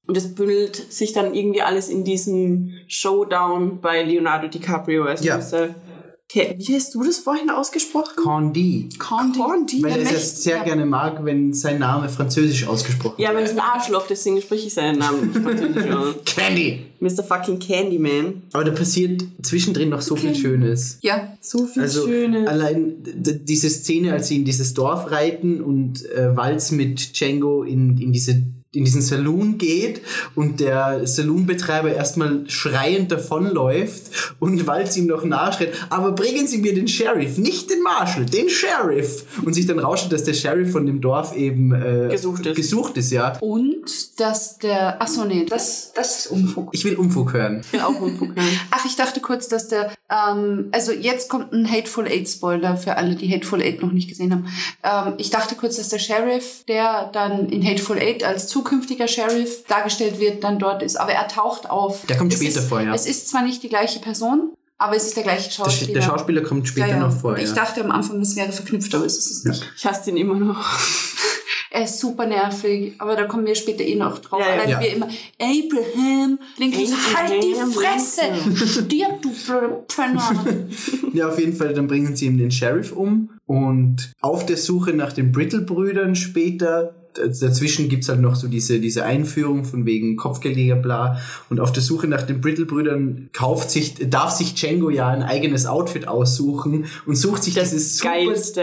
Und 0.07 0.17
es 0.17 0.33
bündelt 0.33 0.75
sich 0.75 1.13
dann 1.13 1.35
irgendwie 1.35 1.61
alles 1.61 1.87
in 1.87 2.03
diesem 2.03 2.71
Showdown 2.87 3.79
bei 3.79 4.01
Leonardo 4.01 4.47
DiCaprio. 4.47 5.03
Also 5.03 5.23
Ja. 5.23 5.35
dieser, 5.37 5.75
Ke- 6.31 6.55
wie 6.57 6.75
hast 6.75 6.95
du 6.95 7.03
das 7.03 7.17
vorhin 7.17 7.49
ausgesprochen? 7.49 8.13
Condi. 8.15 8.87
Condi. 8.97 9.39
Condi. 9.39 9.83
Weil 9.83 9.93
Der 9.95 10.03
er 10.03 10.05
es 10.05 10.11
Mächt- 10.13 10.37
sehr 10.43 10.57
ja. 10.57 10.63
gerne 10.63 10.85
mag, 10.85 11.25
wenn 11.25 11.53
sein 11.53 11.79
Name 11.79 12.07
französisch 12.07 12.65
ausgesprochen 12.67 13.15
Ja, 13.17 13.29
aber 13.31 13.39
er 13.39 13.45
wird. 13.45 13.51
ist 13.53 13.59
ein 13.59 13.65
Arschloch, 13.65 14.05
deswegen 14.07 14.41
spreche 14.41 14.67
ich 14.67 14.73
seinen 14.73 14.99
Namen 14.99 15.27
nicht 15.27 15.39
französisch 15.39 15.91
aus. 15.93 16.15
Candy. 16.25 16.85
Mr. 17.01 17.23
fucking 17.23 17.59
Candyman. 17.59 18.43
Aber 18.53 18.63
da 18.63 18.71
passiert 18.71 19.23
zwischendrin 19.41 19.89
noch 19.89 20.01
so 20.01 20.15
viel 20.15 20.35
Schönes. 20.35 20.99
Ja, 21.01 21.35
So 21.41 21.65
viel 21.65 21.81
Also 21.81 22.05
Schönes. 22.07 22.47
allein 22.47 22.93
diese 23.03 23.69
Szene, 23.69 24.13
als 24.13 24.27
sie 24.27 24.37
in 24.37 24.45
dieses 24.45 24.73
Dorf 24.73 25.09
reiten 25.11 25.61
und 25.61 26.05
äh, 26.11 26.35
Walz 26.37 26.71
mit 26.71 27.19
Django 27.19 27.63
in, 27.63 27.97
in 27.97 28.11
diese 28.13 28.43
in 28.73 28.85
diesen 28.85 29.01
Saloon 29.01 29.57
geht 29.57 30.01
und 30.33 30.61
der 30.61 31.05
Saloonbetreiber 31.05 31.93
erstmal 31.93 32.49
schreiend 32.49 33.11
davonläuft 33.11 34.35
und 34.39 34.65
Walz 34.65 34.95
ihm 34.95 35.07
noch 35.07 35.25
nachschreit, 35.25 35.73
aber 35.89 36.13
bringen 36.13 36.47
Sie 36.47 36.59
mir 36.59 36.73
den 36.73 36.87
Sheriff, 36.87 37.37
nicht 37.37 37.69
den 37.69 37.81
Marshal, 37.81 38.25
den 38.25 38.49
Sheriff. 38.49 39.25
Und 39.43 39.53
sich 39.53 39.65
dann 39.65 39.79
rauscht, 39.79 40.11
dass 40.13 40.23
der 40.23 40.33
Sheriff 40.33 40.71
von 40.71 40.85
dem 40.85 41.01
Dorf 41.01 41.35
eben 41.35 41.73
äh, 41.73 42.07
Gesucht 42.09 42.45
ist. 42.45 42.55
Gesucht 42.55 42.97
ist, 42.97 43.11
ja. 43.11 43.37
und 43.39 44.19
dass 44.21 44.57
der, 44.59 45.01
ach 45.01 45.07
so, 45.07 45.25
nee, 45.25 45.45
das, 45.45 45.91
das 45.93 46.19
ist 46.19 46.27
Unfug. 46.27 46.69
Ich 46.71 46.85
will 46.85 46.95
Umfug 46.95 47.33
hören. 47.33 47.61
Ich 47.65 47.73
will 47.73 47.81
auch 47.81 47.99
Unfug 47.99 48.29
hören. 48.35 48.47
Ach, 48.71 48.85
ich 48.85 48.95
dachte 48.95 49.19
kurz, 49.19 49.47
dass 49.47 49.67
der, 49.67 49.91
ähm, 50.09 50.69
also 50.71 50.91
jetzt 50.91 51.29
kommt 51.29 51.51
ein 51.51 51.69
Hateful 51.69 52.07
Eight 52.07 52.29
Spoiler 52.29 52.77
für 52.77 52.95
alle, 52.97 53.15
die 53.15 53.33
Hateful 53.33 53.61
Eight 53.61 53.81
noch 53.81 53.91
nicht 53.91 54.07
gesehen 54.07 54.31
haben. 54.31 54.47
Ähm, 54.83 55.15
ich 55.17 55.29
dachte 55.29 55.55
kurz, 55.55 55.77
dass 55.77 55.89
der 55.89 55.99
Sheriff, 55.99 56.63
der 56.67 57.09
dann 57.11 57.49
in 57.49 57.65
Hateful 57.65 57.97
Eight 57.97 58.23
als 58.23 58.47
zukünftiger 58.61 59.07
Sheriff 59.07 59.63
dargestellt 59.67 60.19
wird, 60.19 60.43
dann 60.43 60.59
dort 60.59 60.83
ist. 60.83 60.95
Aber 60.97 61.11
er 61.11 61.27
taucht 61.27 61.69
auf. 61.69 62.05
Der 62.05 62.17
kommt 62.17 62.33
Es 62.33 62.39
später 62.39 62.59
ist, 62.59 62.69
vor, 62.69 62.81
ja. 62.81 62.93
Es 62.93 63.05
ist 63.05 63.29
zwar 63.29 63.43
nicht 63.43 63.63
die 63.63 63.69
gleiche 63.69 63.99
Person, 63.99 64.51
aber 64.77 64.95
es 64.95 65.05
ist 65.05 65.15
der 65.15 65.23
gleiche 65.23 65.51
Schauspieler. 65.51 65.93
der 65.93 66.01
Schauspieler 66.01 66.41
kommt 66.41 66.67
später 66.67 66.87
ja, 66.87 66.93
ja. 66.95 66.99
noch 67.07 67.13
vor. 67.13 67.37
Ich 67.37 67.49
ja. 67.49 67.55
dachte 67.55 67.83
am 67.83 67.91
Anfang, 67.91 68.19
das 68.19 68.35
wäre 68.35 68.51
verknüpft, 68.51 68.93
aber 68.95 69.05
es 69.05 69.17
ist 69.17 69.31
es 69.31 69.43
Ja. 69.43 69.51
nicht. 69.51 69.63
Ich 69.77 69.85
hasse 69.85 70.05
den 70.05 70.17
immer 70.17 70.35
noch. 70.35 70.57
Er 71.73 71.85
ist 71.85 72.01
super 72.01 72.25
nervig, 72.25 72.95
aber 72.97 73.15
da 73.15 73.23
kommen 73.23 73.45
wir 73.45 73.55
später 73.55 73.85
eh 73.85 73.95
noch 73.95 74.19
drauf. 74.19 74.41
Ja, 74.41 74.67
ja. 74.67 74.81
Wir 74.81 74.93
immer, 74.93 75.07
Abraham 75.39 76.37
Lincoln, 76.57 76.87
halt 77.15 77.41
die 77.41 77.55
Fresse! 77.73 78.65
Stirb, 78.67 79.21
du 79.21 79.29
Penner! 79.87 80.45
Ja, 81.13 81.29
auf 81.29 81.39
jeden 81.39 81.53
Fall, 81.53 81.73
dann 81.73 81.87
bringen 81.87 82.13
sie 82.17 82.25
ihm 82.25 82.37
den 82.37 82.51
Sheriff 82.51 82.91
um 82.91 83.29
und 83.45 84.11
auf 84.19 84.45
der 84.45 84.57
Suche 84.57 84.91
nach 84.91 85.13
den 85.13 85.31
Brittle-Brüdern 85.31 86.15
später, 86.15 86.93
dazwischen 87.13 87.89
gibt's 87.89 88.09
halt 88.09 88.21
noch 88.21 88.35
so 88.35 88.47
diese, 88.47 88.79
diese 88.79 89.03
Einführung 89.05 89.65
von 89.65 89.85
wegen 89.85 90.15
Kopfgeldjäger, 90.17 90.75
bla, 90.75 91.19
und 91.49 91.59
auf 91.59 91.71
der 91.71 91.83
Suche 91.83 92.07
nach 92.07 92.23
den 92.23 92.41
Brittle-Brüdern 92.41 93.29
kauft 93.33 93.69
sich, 93.71 93.95
darf 94.09 94.31
sich 94.31 94.55
Django 94.55 94.89
ja 94.89 95.09
ein 95.09 95.23
eigenes 95.23 95.65
Outfit 95.65 96.07
aussuchen 96.07 96.85
und 97.05 97.15
sucht 97.15 97.43
sich 97.43 97.53
Das 97.55 97.71
dieses 97.71 97.97
super 97.97 98.11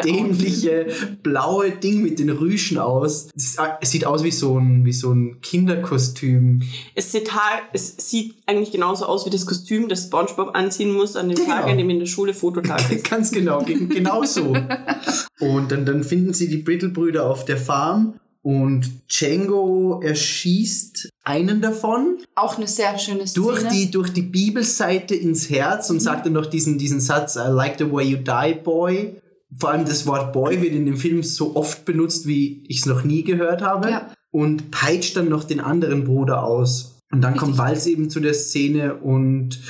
dämliche 0.02 0.86
blaue 1.22 1.70
Ding 1.72 2.02
mit 2.02 2.18
den 2.18 2.30
Rüschen 2.30 2.78
aus. 2.78 3.28
Es 3.36 3.44
ist- 3.44 3.58
es 3.80 3.90
sieht 3.90 4.06
aus 4.06 4.24
wie 4.24 4.30
so 4.30 4.58
ein, 4.58 4.84
wie 4.84 4.92
so 4.92 5.12
ein 5.12 5.40
Kinderkostüm. 5.40 6.62
Es 6.94 7.12
sieht, 7.12 7.30
es 7.72 7.96
sieht 7.98 8.34
eigentlich 8.46 8.72
genauso 8.72 9.06
aus 9.06 9.26
wie 9.26 9.30
das 9.30 9.46
Kostüm, 9.46 9.88
das 9.88 10.04
SpongeBob 10.04 10.50
anziehen 10.54 10.92
muss 10.92 11.16
an 11.16 11.28
dem 11.28 11.38
Ja, 11.38 11.44
Tag, 11.44 11.56
genau. 11.62 11.72
an 11.72 11.78
dem 11.78 11.90
in 11.90 11.98
der 12.00 12.06
Schule 12.06 12.34
Fototag 12.34 12.90
ist. 12.90 13.08
Ganz 13.10 13.30
genau, 13.30 13.62
ge- 13.62 13.86
genau 13.86 14.22
so. 14.24 14.54
Und 15.40 15.70
dann, 15.70 15.84
dann 15.86 16.02
finden 16.04 16.32
sie 16.34 16.48
die 16.48 16.58
Brittle-Brüder 16.58 17.28
auf 17.28 17.44
der 17.44 17.56
Farm 17.58 18.14
und 18.48 19.02
Django 19.10 20.00
erschießt 20.02 21.10
einen 21.22 21.60
davon 21.60 22.16
Auch 22.34 22.56
eine 22.56 22.66
sehr 22.66 22.98
schöne 22.98 23.26
Szene. 23.26 23.44
durch 23.44 23.68
die, 23.68 23.90
durch 23.90 24.10
die 24.10 24.22
Bibelseite 24.22 25.14
ins 25.14 25.50
Herz 25.50 25.90
und 25.90 26.00
sagt 26.00 26.24
dann 26.24 26.32
noch 26.32 26.46
diesen, 26.46 26.78
diesen 26.78 26.98
Satz, 26.98 27.36
I 27.36 27.50
like 27.50 27.74
the 27.76 27.92
way 27.92 28.06
you 28.06 28.16
die, 28.16 28.54
boy. 28.54 29.20
Vor 29.54 29.68
allem 29.72 29.84
das 29.84 30.06
Wort 30.06 30.32
boy 30.32 30.62
wird 30.62 30.72
in 30.72 30.86
dem 30.86 30.96
Film 30.96 31.22
so 31.22 31.56
oft 31.56 31.84
benutzt, 31.84 32.26
wie 32.26 32.64
ich 32.68 32.78
es 32.78 32.86
noch 32.86 33.04
nie 33.04 33.22
gehört 33.22 33.60
habe. 33.60 33.90
Ja. 33.90 34.14
Und 34.30 34.70
peitscht 34.70 35.14
dann 35.18 35.28
noch 35.28 35.44
den 35.44 35.60
anderen 35.60 36.04
Bruder 36.04 36.42
aus. 36.42 37.02
Und 37.12 37.20
dann 37.20 37.36
kommt 37.36 37.58
Walz 37.58 37.84
eben 37.84 38.08
zu 38.08 38.18
der 38.18 38.32
Szene 38.32 38.94
und 38.94 39.60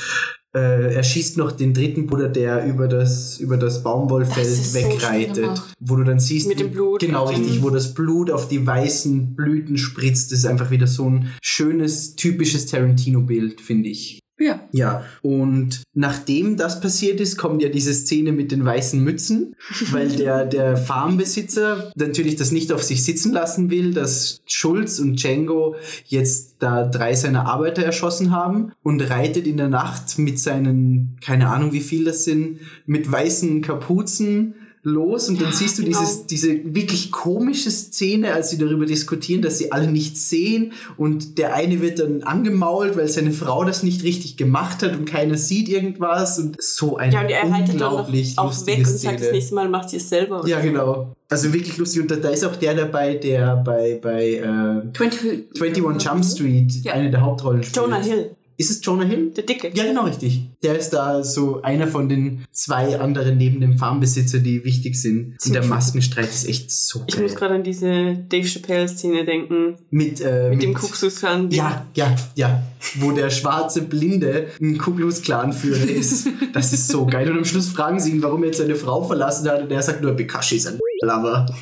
äh, 0.58 0.94
er 0.94 1.02
schießt 1.02 1.36
noch 1.36 1.52
den 1.52 1.72
dritten 1.74 2.06
Bruder, 2.06 2.28
der 2.28 2.66
über 2.66 2.88
das, 2.88 3.38
über 3.38 3.56
das 3.56 3.82
Baumwollfeld 3.82 4.46
Das 4.46 4.72
so 4.72 4.78
wegreitet. 4.78 5.34
gemacht. 5.36 5.74
wo 5.80 5.96
du 5.96 6.04
dann 6.04 6.18
siehst, 6.20 6.48
Mit 6.48 6.60
dem 6.60 6.70
Blut 6.70 7.00
Genau, 7.00 7.26
den- 7.28 7.36
richtig, 7.42 7.62
wo 7.62 7.70
das 7.70 7.94
Blut 7.94 8.30
auf 8.30 8.48
die 8.48 8.66
weißen 8.66 9.34
Blüten 9.34 9.76
spritzt. 9.78 10.32
Das 10.32 10.40
ist 10.40 10.44
einfach 10.46 10.70
wieder 10.70 10.86
so 10.86 11.08
ein 11.08 11.28
schönes, 11.42 12.16
typisches 12.16 12.66
Tarantino-Bild, 12.66 13.60
finde 13.60 13.88
ich. 13.90 14.18
Ja. 14.38 14.60
Ja, 14.70 15.04
und 15.22 15.82
nachdem 15.94 16.56
das 16.56 16.80
passiert 16.80 17.20
ist, 17.20 17.36
kommt 17.36 17.60
ja 17.60 17.68
diese 17.68 17.92
Szene 17.92 18.32
mit 18.32 18.52
den 18.52 18.64
weißen 18.64 19.02
Mützen, 19.02 19.56
weil 19.90 20.08
der, 20.10 20.46
der 20.46 20.76
Farmbesitzer 20.76 21.90
natürlich 21.96 22.36
das 22.36 22.52
nicht 22.52 22.72
auf 22.72 22.82
sich 22.82 23.04
sitzen 23.04 23.32
lassen 23.32 23.70
will, 23.70 23.92
dass 23.92 24.40
Schulz 24.46 25.00
und 25.00 25.16
Django 25.16 25.74
jetzt 26.06 26.56
da 26.60 26.86
drei 26.86 27.14
seiner 27.14 27.46
Arbeiter 27.46 27.82
erschossen 27.82 28.30
haben 28.30 28.72
und 28.82 29.00
reitet 29.00 29.46
in 29.46 29.56
der 29.56 29.68
Nacht 29.68 30.18
mit 30.18 30.38
seinen, 30.38 31.16
keine 31.20 31.48
Ahnung 31.48 31.72
wie 31.72 31.80
viel 31.80 32.04
das 32.04 32.24
sind, 32.24 32.60
mit 32.86 33.10
weißen 33.10 33.60
Kapuzen 33.62 34.54
los 34.88 35.28
und 35.28 35.40
dann 35.40 35.52
siehst 35.52 35.78
du 35.78 35.84
genau. 35.84 35.98
dieses, 36.00 36.26
diese 36.26 36.74
wirklich 36.74 37.10
komische 37.10 37.70
Szene, 37.70 38.32
als 38.32 38.50
sie 38.50 38.58
darüber 38.58 38.86
diskutieren, 38.86 39.42
dass 39.42 39.58
sie 39.58 39.72
alle 39.72 39.88
nichts 39.88 40.28
sehen 40.28 40.72
und 40.96 41.38
der 41.38 41.54
eine 41.54 41.80
wird 41.80 41.98
dann 41.98 42.22
angemault, 42.22 42.96
weil 42.96 43.08
seine 43.08 43.32
Frau 43.32 43.64
das 43.64 43.82
nicht 43.82 44.02
richtig 44.02 44.36
gemacht 44.36 44.82
hat 44.82 44.94
und 44.96 45.04
keiner 45.04 45.36
sieht 45.36 45.68
irgendwas 45.68 46.38
und 46.38 46.56
so 46.60 46.96
eine 46.96 47.12
Ja, 47.12 47.20
und 47.22 47.30
er 47.30 47.50
reitet 47.50 47.80
dann 47.80 47.88
auch 47.88 48.08
lustige 48.10 48.78
weg 48.78 48.86
und 48.86 48.98
sagt, 48.98 49.20
das 49.20 49.32
nächste 49.32 49.54
Mal 49.54 49.68
macht 49.68 49.90
sie 49.90 49.98
es 49.98 50.08
selber. 50.08 50.46
Ja, 50.46 50.60
genau. 50.60 51.14
Also 51.30 51.52
wirklich 51.52 51.76
lustig 51.76 52.02
und 52.02 52.10
da, 52.10 52.16
da 52.16 52.30
ist 52.30 52.44
auch 52.44 52.56
der 52.56 52.74
dabei, 52.74 53.14
der 53.14 53.56
bei, 53.56 53.98
bei 54.02 54.36
äh, 54.36 54.92
20, 54.96 55.60
21 55.60 56.08
Jump 56.08 56.24
Street 56.24 56.72
Ja. 56.84 56.94
eine 56.94 57.10
der 57.10 57.20
Hauptrollen 57.20 57.62
spielt. 57.62 57.76
Jonah 57.76 58.02
Hill, 58.02 58.30
Ist 58.58 58.70
es 58.70 58.84
Jonah 58.84 59.04
Hill? 59.04 59.30
der 59.36 59.44
Dicke. 59.44 59.70
Ja, 59.72 59.84
genau, 59.84 60.04
richtig. 60.04 60.50
Der 60.64 60.76
ist 60.76 60.90
da 60.90 61.22
so 61.22 61.62
einer 61.62 61.86
von 61.86 62.08
den 62.08 62.44
zwei 62.50 62.98
anderen 62.98 63.38
neben 63.38 63.60
dem 63.60 63.78
Farmbesitzer, 63.78 64.40
die 64.40 64.64
wichtig 64.64 65.00
sind. 65.00 65.36
Und 65.46 65.54
der 65.54 65.64
Maskenstreit 65.64 66.28
ist 66.28 66.48
echt 66.48 66.70
so 66.72 67.04
Ich 67.06 67.14
geil. 67.14 67.22
muss 67.22 67.36
gerade 67.36 67.54
an 67.54 67.62
diese 67.62 68.16
Dave 68.28 68.46
Chappelle-Szene 68.46 69.24
denken, 69.24 69.76
mit, 69.90 70.20
äh, 70.20 70.50
mit 70.50 70.60
dem 70.62 70.74
Kuxus-Klan. 70.74 71.50
Ja, 71.52 71.86
ja, 71.94 72.16
ja. 72.34 72.62
Wo 72.96 73.12
der 73.12 73.30
schwarze 73.30 73.82
Blinde 73.82 74.48
ein 74.60 74.76
Ku 74.76 74.92
Klux 74.92 75.22
Klan 75.22 75.52
Führer 75.52 75.88
ist. 75.88 76.26
Das 76.52 76.72
ist 76.72 76.88
so 76.88 77.06
geil. 77.06 77.30
Und 77.30 77.38
am 77.38 77.44
Schluss 77.44 77.68
fragen 77.68 78.00
sie 78.00 78.10
ihn, 78.10 78.22
warum 78.22 78.42
er 78.42 78.48
jetzt 78.48 78.58
seine 78.58 78.74
Frau 78.74 79.04
verlassen 79.04 79.48
hat. 79.48 79.62
Und 79.62 79.70
er 79.70 79.82
sagt 79.82 80.02
nur, 80.02 80.12
Bekashi 80.12 80.56
ist 80.56 80.66
ein 80.66 80.78
Lover. 81.02 81.46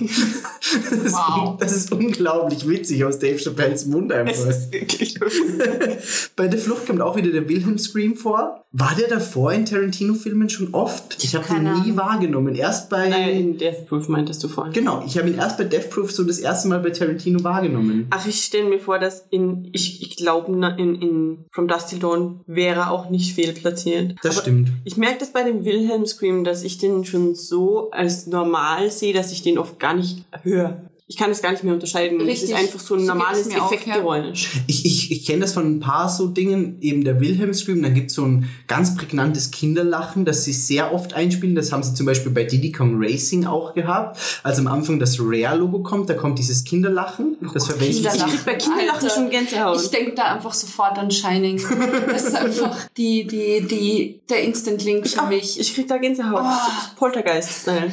Das, 0.68 0.92
ist, 0.92 1.12
Wow. 1.14 1.56
das 1.58 1.72
ist 1.72 1.92
unglaublich 1.92 2.68
witzig 2.68 3.04
aus 3.04 3.20
Dave 3.20 3.36
Chappelles 3.38 3.86
Mund 3.86 4.12
einfach. 4.12 4.46
ist 4.48 4.72
wirklich. 4.72 5.14
Bei 6.36 6.48
der 6.48 6.58
Flucht 6.58 6.86
kommt 6.86 7.00
auch 7.00 7.14
wieder 7.16 7.30
der 7.30 7.48
Wilhelm 7.48 7.78
Scream 7.78 8.16
vor. 8.16 8.64
War 8.72 8.94
der 8.98 9.08
davor 9.08 9.52
in 9.52 9.64
Tarantino-Filmen 9.64 10.50
schon 10.50 10.74
oft? 10.74 11.22
Ich 11.22 11.34
habe 11.36 11.46
den 11.46 11.64
Keine 11.64 11.80
nie 11.80 11.96
wahrgenommen. 11.96 12.56
Erst 12.56 12.90
bei. 12.90 13.08
Nein, 13.08 13.28
in 13.30 13.58
Death 13.58 13.86
Proof 13.86 14.08
meintest 14.08 14.42
du 14.42 14.48
vorhin. 14.48 14.72
Genau, 14.72 15.02
ich 15.06 15.16
habe 15.16 15.28
ihn 15.30 15.38
erst 15.38 15.56
bei 15.56 15.64
Death 15.64 15.88
Proof 15.90 16.10
so 16.12 16.24
das 16.24 16.40
erste 16.40 16.68
Mal 16.68 16.80
bei 16.80 16.90
Tarantino 16.90 17.42
wahrgenommen. 17.44 18.08
Ach, 18.10 18.26
ich 18.26 18.44
stelle 18.44 18.68
mir 18.68 18.80
vor, 18.80 18.98
dass 18.98 19.24
in, 19.30 19.70
ich, 19.72 20.02
ich 20.02 20.16
glaube, 20.16 20.52
in, 20.78 20.94
in 21.00 21.44
From 21.52 21.68
Dust 21.68 21.88
Till 21.90 22.00
Dawn 22.00 22.40
wäre 22.46 22.90
auch 22.90 23.08
nicht 23.08 23.34
fehlplatziert. 23.34 24.16
Das 24.22 24.34
Aber 24.36 24.42
stimmt. 24.42 24.72
Ich 24.84 24.96
merke 24.96 25.20
das 25.20 25.32
bei 25.32 25.44
dem 25.44 25.64
Wilhelm 25.64 26.04
Scream, 26.06 26.42
dass 26.44 26.64
ich 26.64 26.76
den 26.78 27.04
schon 27.04 27.34
so 27.34 27.90
als 27.92 28.26
normal 28.26 28.90
sehe, 28.90 29.14
dass 29.14 29.25
ich 29.32 29.42
den 29.42 29.58
oft 29.58 29.78
gar 29.78 29.94
nicht 29.94 30.24
höre. 30.42 30.80
Ich 31.08 31.16
kann 31.16 31.30
es 31.30 31.40
gar 31.40 31.52
nicht 31.52 31.62
mehr 31.62 31.72
unterscheiden. 31.72 32.20
Es 32.20 32.26
Richtig. 32.26 32.50
ist 32.50 32.56
einfach 32.56 32.80
so 32.80 32.94
ein 32.96 33.00
So 33.02 33.06
normales 33.06 33.46
Effektgeräusch. 33.46 34.62
Ich, 34.66 34.84
ich, 34.84 35.12
ich 35.12 35.24
kenne 35.24 35.42
das 35.42 35.52
von 35.52 35.76
ein 35.76 35.78
paar 35.78 36.08
so 36.08 36.26
Dingen, 36.26 36.78
eben 36.80 37.04
der 37.04 37.20
Wilhelm 37.20 37.54
Scream, 37.54 37.80
dann 37.80 37.94
gibt 37.94 38.10
es 38.10 38.16
so 38.16 38.24
ein 38.24 38.48
ganz 38.66 38.96
prägnantes 38.96 39.52
Kinderlachen, 39.52 40.24
das 40.24 40.42
sie 40.42 40.52
sehr 40.52 40.92
oft 40.92 41.14
einspielen. 41.14 41.54
Das 41.54 41.70
haben 41.70 41.84
sie 41.84 41.94
zum 41.94 42.06
Beispiel 42.06 42.32
bei 42.32 42.42
Diddy 42.42 42.72
Kong 42.72 42.96
Racing 42.98 43.46
auch 43.46 43.74
gehabt. 43.74 44.18
Als 44.42 44.58
am 44.58 44.66
Anfang 44.66 44.98
das 44.98 45.20
Rare-Logo 45.20 45.84
kommt, 45.84 46.10
da 46.10 46.14
kommt 46.14 46.40
dieses 46.40 46.64
Kinderlachen. 46.64 47.36
Das 47.54 47.66
verwendet 47.66 47.94
sie. 47.94 48.02
Kinderlachen. 48.02 48.32
Ich 48.34 48.34
krieg 48.34 48.44
bei 48.44 48.54
Kinderlachen 48.54 49.02
Alter. 49.04 49.14
schon 49.14 49.30
Gänsehaut. 49.30 49.80
Ich 49.80 49.90
denke 49.90 50.14
da 50.16 50.34
einfach 50.34 50.54
sofort 50.54 50.98
an 50.98 51.12
Shining. 51.12 51.62
Das 52.08 52.24
ist 52.24 52.34
einfach 52.34 52.76
die, 52.96 53.24
die, 53.28 53.64
die, 53.64 54.15
der 54.28 54.42
Instant-Link 54.42 55.08
für 55.08 55.20
Ach, 55.20 55.28
mich. 55.28 55.58
ich 55.60 55.74
krieg 55.74 55.88
da 55.88 55.98
Gänsehaut. 55.98 56.40
Das 56.40 56.84
ist 56.84 56.96
Poltergeist-Style. 56.96 57.90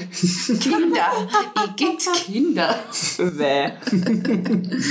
Kinder. 0.60 1.30
Ihr 1.56 1.74
gibt 1.76 2.14
Kinder. 2.26 2.80
Bäh. 3.18 3.72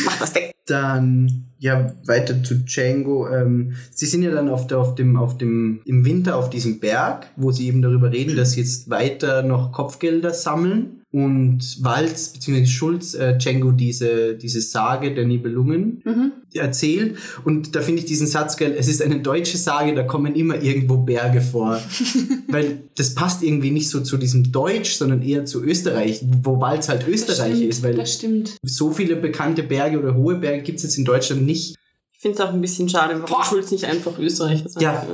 Mach 0.05 0.19
das 0.19 0.35
weg. 0.35 0.53
Dann, 0.67 1.47
ja, 1.59 1.93
weiter 2.07 2.43
zu 2.45 2.55
Django. 2.61 3.29
Ähm, 3.29 3.75
sie 3.91 4.07
sind 4.07 4.23
ja 4.23 4.31
dann 4.31 4.49
auf, 4.49 4.69
der, 4.69 4.79
auf 4.79 4.95
dem, 4.95 5.17
auf 5.17 5.37
dem, 5.37 5.81
im 5.85 6.05
Winter 6.05 6.37
auf 6.37 6.51
diesem 6.51 6.79
Berg, 6.79 7.27
wo 7.37 7.51
sie 7.51 7.67
eben 7.67 7.83
darüber 7.83 8.12
reden, 8.12 8.37
dass 8.37 8.53
sie 8.53 8.61
jetzt 8.61 8.89
weiter 8.89 9.43
noch 9.43 9.73
Kopfgelder 9.73 10.33
sammeln. 10.33 11.02
Und 11.12 11.60
Walz 11.82 12.32
bzw. 12.32 12.65
Schulz 12.65 13.12
äh, 13.12 13.36
Django 13.36 13.73
diese, 13.73 14.34
diese 14.34 14.62
Sage 14.62 15.15
der 15.15 15.26
Nibelungen 15.26 16.00
Mhm. 16.07 16.32
erzählt. 16.55 17.18
Und 17.44 17.76
da 17.76 17.82
finde 17.82 18.00
ich 18.00 18.07
diesen 18.07 18.26
Satz 18.26 18.57
geil, 18.57 18.74
es 18.78 18.89
ist 18.89 19.02
eine 19.02 19.20
deutsche 19.20 19.58
Sage, 19.58 19.94
da 19.94 20.05
kommen 20.05 20.34
immer 20.34 20.62
irgendwo 20.62 20.97
Berge 20.97 21.42
vor. 21.42 21.78
Weil 22.49 22.84
das 22.97 23.15
passt 23.15 23.42
irgendwie 23.42 23.73
nicht 23.73 23.91
so 23.91 24.00
zu 24.00 24.16
diesem 24.16 24.52
Deutsch, 24.52 24.92
sondern 24.94 25.20
eher 25.20 25.44
zu 25.44 25.62
Österreich, 25.62 26.23
wo 26.42 26.58
Walz 26.60 26.89
halt 26.89 27.07
Österreich 27.07 27.57
stimmt, 27.57 27.68
ist. 27.70 27.82
Weil 27.82 27.94
das 27.94 28.15
stimmt. 28.15 28.57
so 28.62 28.91
viele 28.91 29.16
bekannte 29.16 29.62
Berge 29.62 29.99
oder 29.99 30.15
hohe 30.15 30.36
Berge 30.36 30.62
gibt 30.62 30.78
es 30.78 30.84
jetzt 30.84 30.97
in 30.97 31.05
Deutschland 31.05 31.44
nicht. 31.44 31.74
Ich 32.15 32.20
finde 32.20 32.39
es 32.39 32.41
auch 32.49 32.55
ein 32.55 32.60
bisschen 32.62 32.89
schade, 32.89 33.12
warum 33.20 33.26
Boah. 33.26 33.44
Schulz 33.44 33.70
nicht 33.70 33.84
einfach 33.84 34.18
Österreicher 34.18 34.66
sein 34.70 34.82
Ja. 34.82 35.07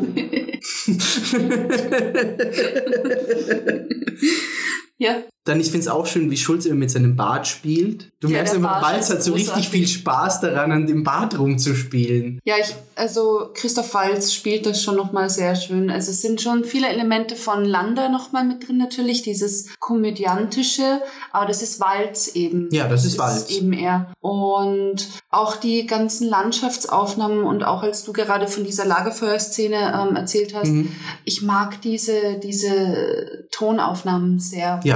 Ja, 4.98 5.16
Dann, 5.44 5.60
ich 5.60 5.66
finde 5.70 5.80
es 5.80 5.88
auch 5.88 6.04
schön, 6.06 6.30
wie 6.30 6.36
Schulz 6.36 6.66
immer 6.66 6.74
mit 6.74 6.90
seinem 6.90 7.16
Bart 7.16 7.46
spielt. 7.46 8.10
Du 8.20 8.28
Ja, 8.28 8.34
merkst 8.34 8.54
einfach, 8.56 8.82
Walz 8.82 9.08
hat 9.08 9.22
so 9.22 9.32
richtig 9.32 9.68
viel 9.70 9.86
Spaß 9.86 10.40
daran, 10.40 10.72
an 10.72 10.86
dem 10.86 11.04
Bart 11.04 11.38
rumzuspielen. 11.38 12.38
Ja, 12.44 12.56
ich, 12.60 12.74
also 12.96 13.48
Christoph 13.54 13.94
Waltz 13.94 14.34
spielt 14.34 14.66
das 14.66 14.82
schon 14.82 14.96
nochmal 14.96 15.30
sehr 15.30 15.54
schön. 15.56 15.88
Also 15.90 16.10
es 16.10 16.20
sind 16.20 16.42
schon 16.42 16.64
viele 16.64 16.88
Elemente 16.88 17.34
von 17.36 17.64
Landa 17.64 18.10
nochmal 18.10 18.44
mit 18.44 18.66
drin 18.68 18.76
natürlich, 18.76 19.22
dieses 19.22 19.68
komödiantische, 19.78 21.00
aber 21.32 21.46
das 21.46 21.62
ist 21.62 21.80
Walz 21.80 22.28
eben. 22.34 22.68
Ja, 22.70 22.88
das 22.88 23.04
ist 23.06 23.18
Walz. 23.18 23.48
eben 23.50 23.72
er. 23.72 24.12
Und 24.20 25.08
auch 25.30 25.56
die 25.56 25.86
ganzen 25.86 26.28
Landschaftsaufnahmen 26.28 27.44
und 27.44 27.62
auch 27.62 27.82
als 27.82 28.04
du 28.04 28.12
gerade 28.12 28.48
von 28.48 28.64
dieser 28.64 28.84
Lagerfeuerszene 28.84 29.76
ähm, 30.10 30.16
erzählt 30.16 30.54
hast, 30.54 30.68
Mhm. 30.68 30.92
ich 31.24 31.40
mag 31.42 31.80
diese, 31.82 32.38
diese 32.42 33.46
Tonaufnahmen 33.50 34.38
sehr 34.40 34.80
Ja, 34.84 34.88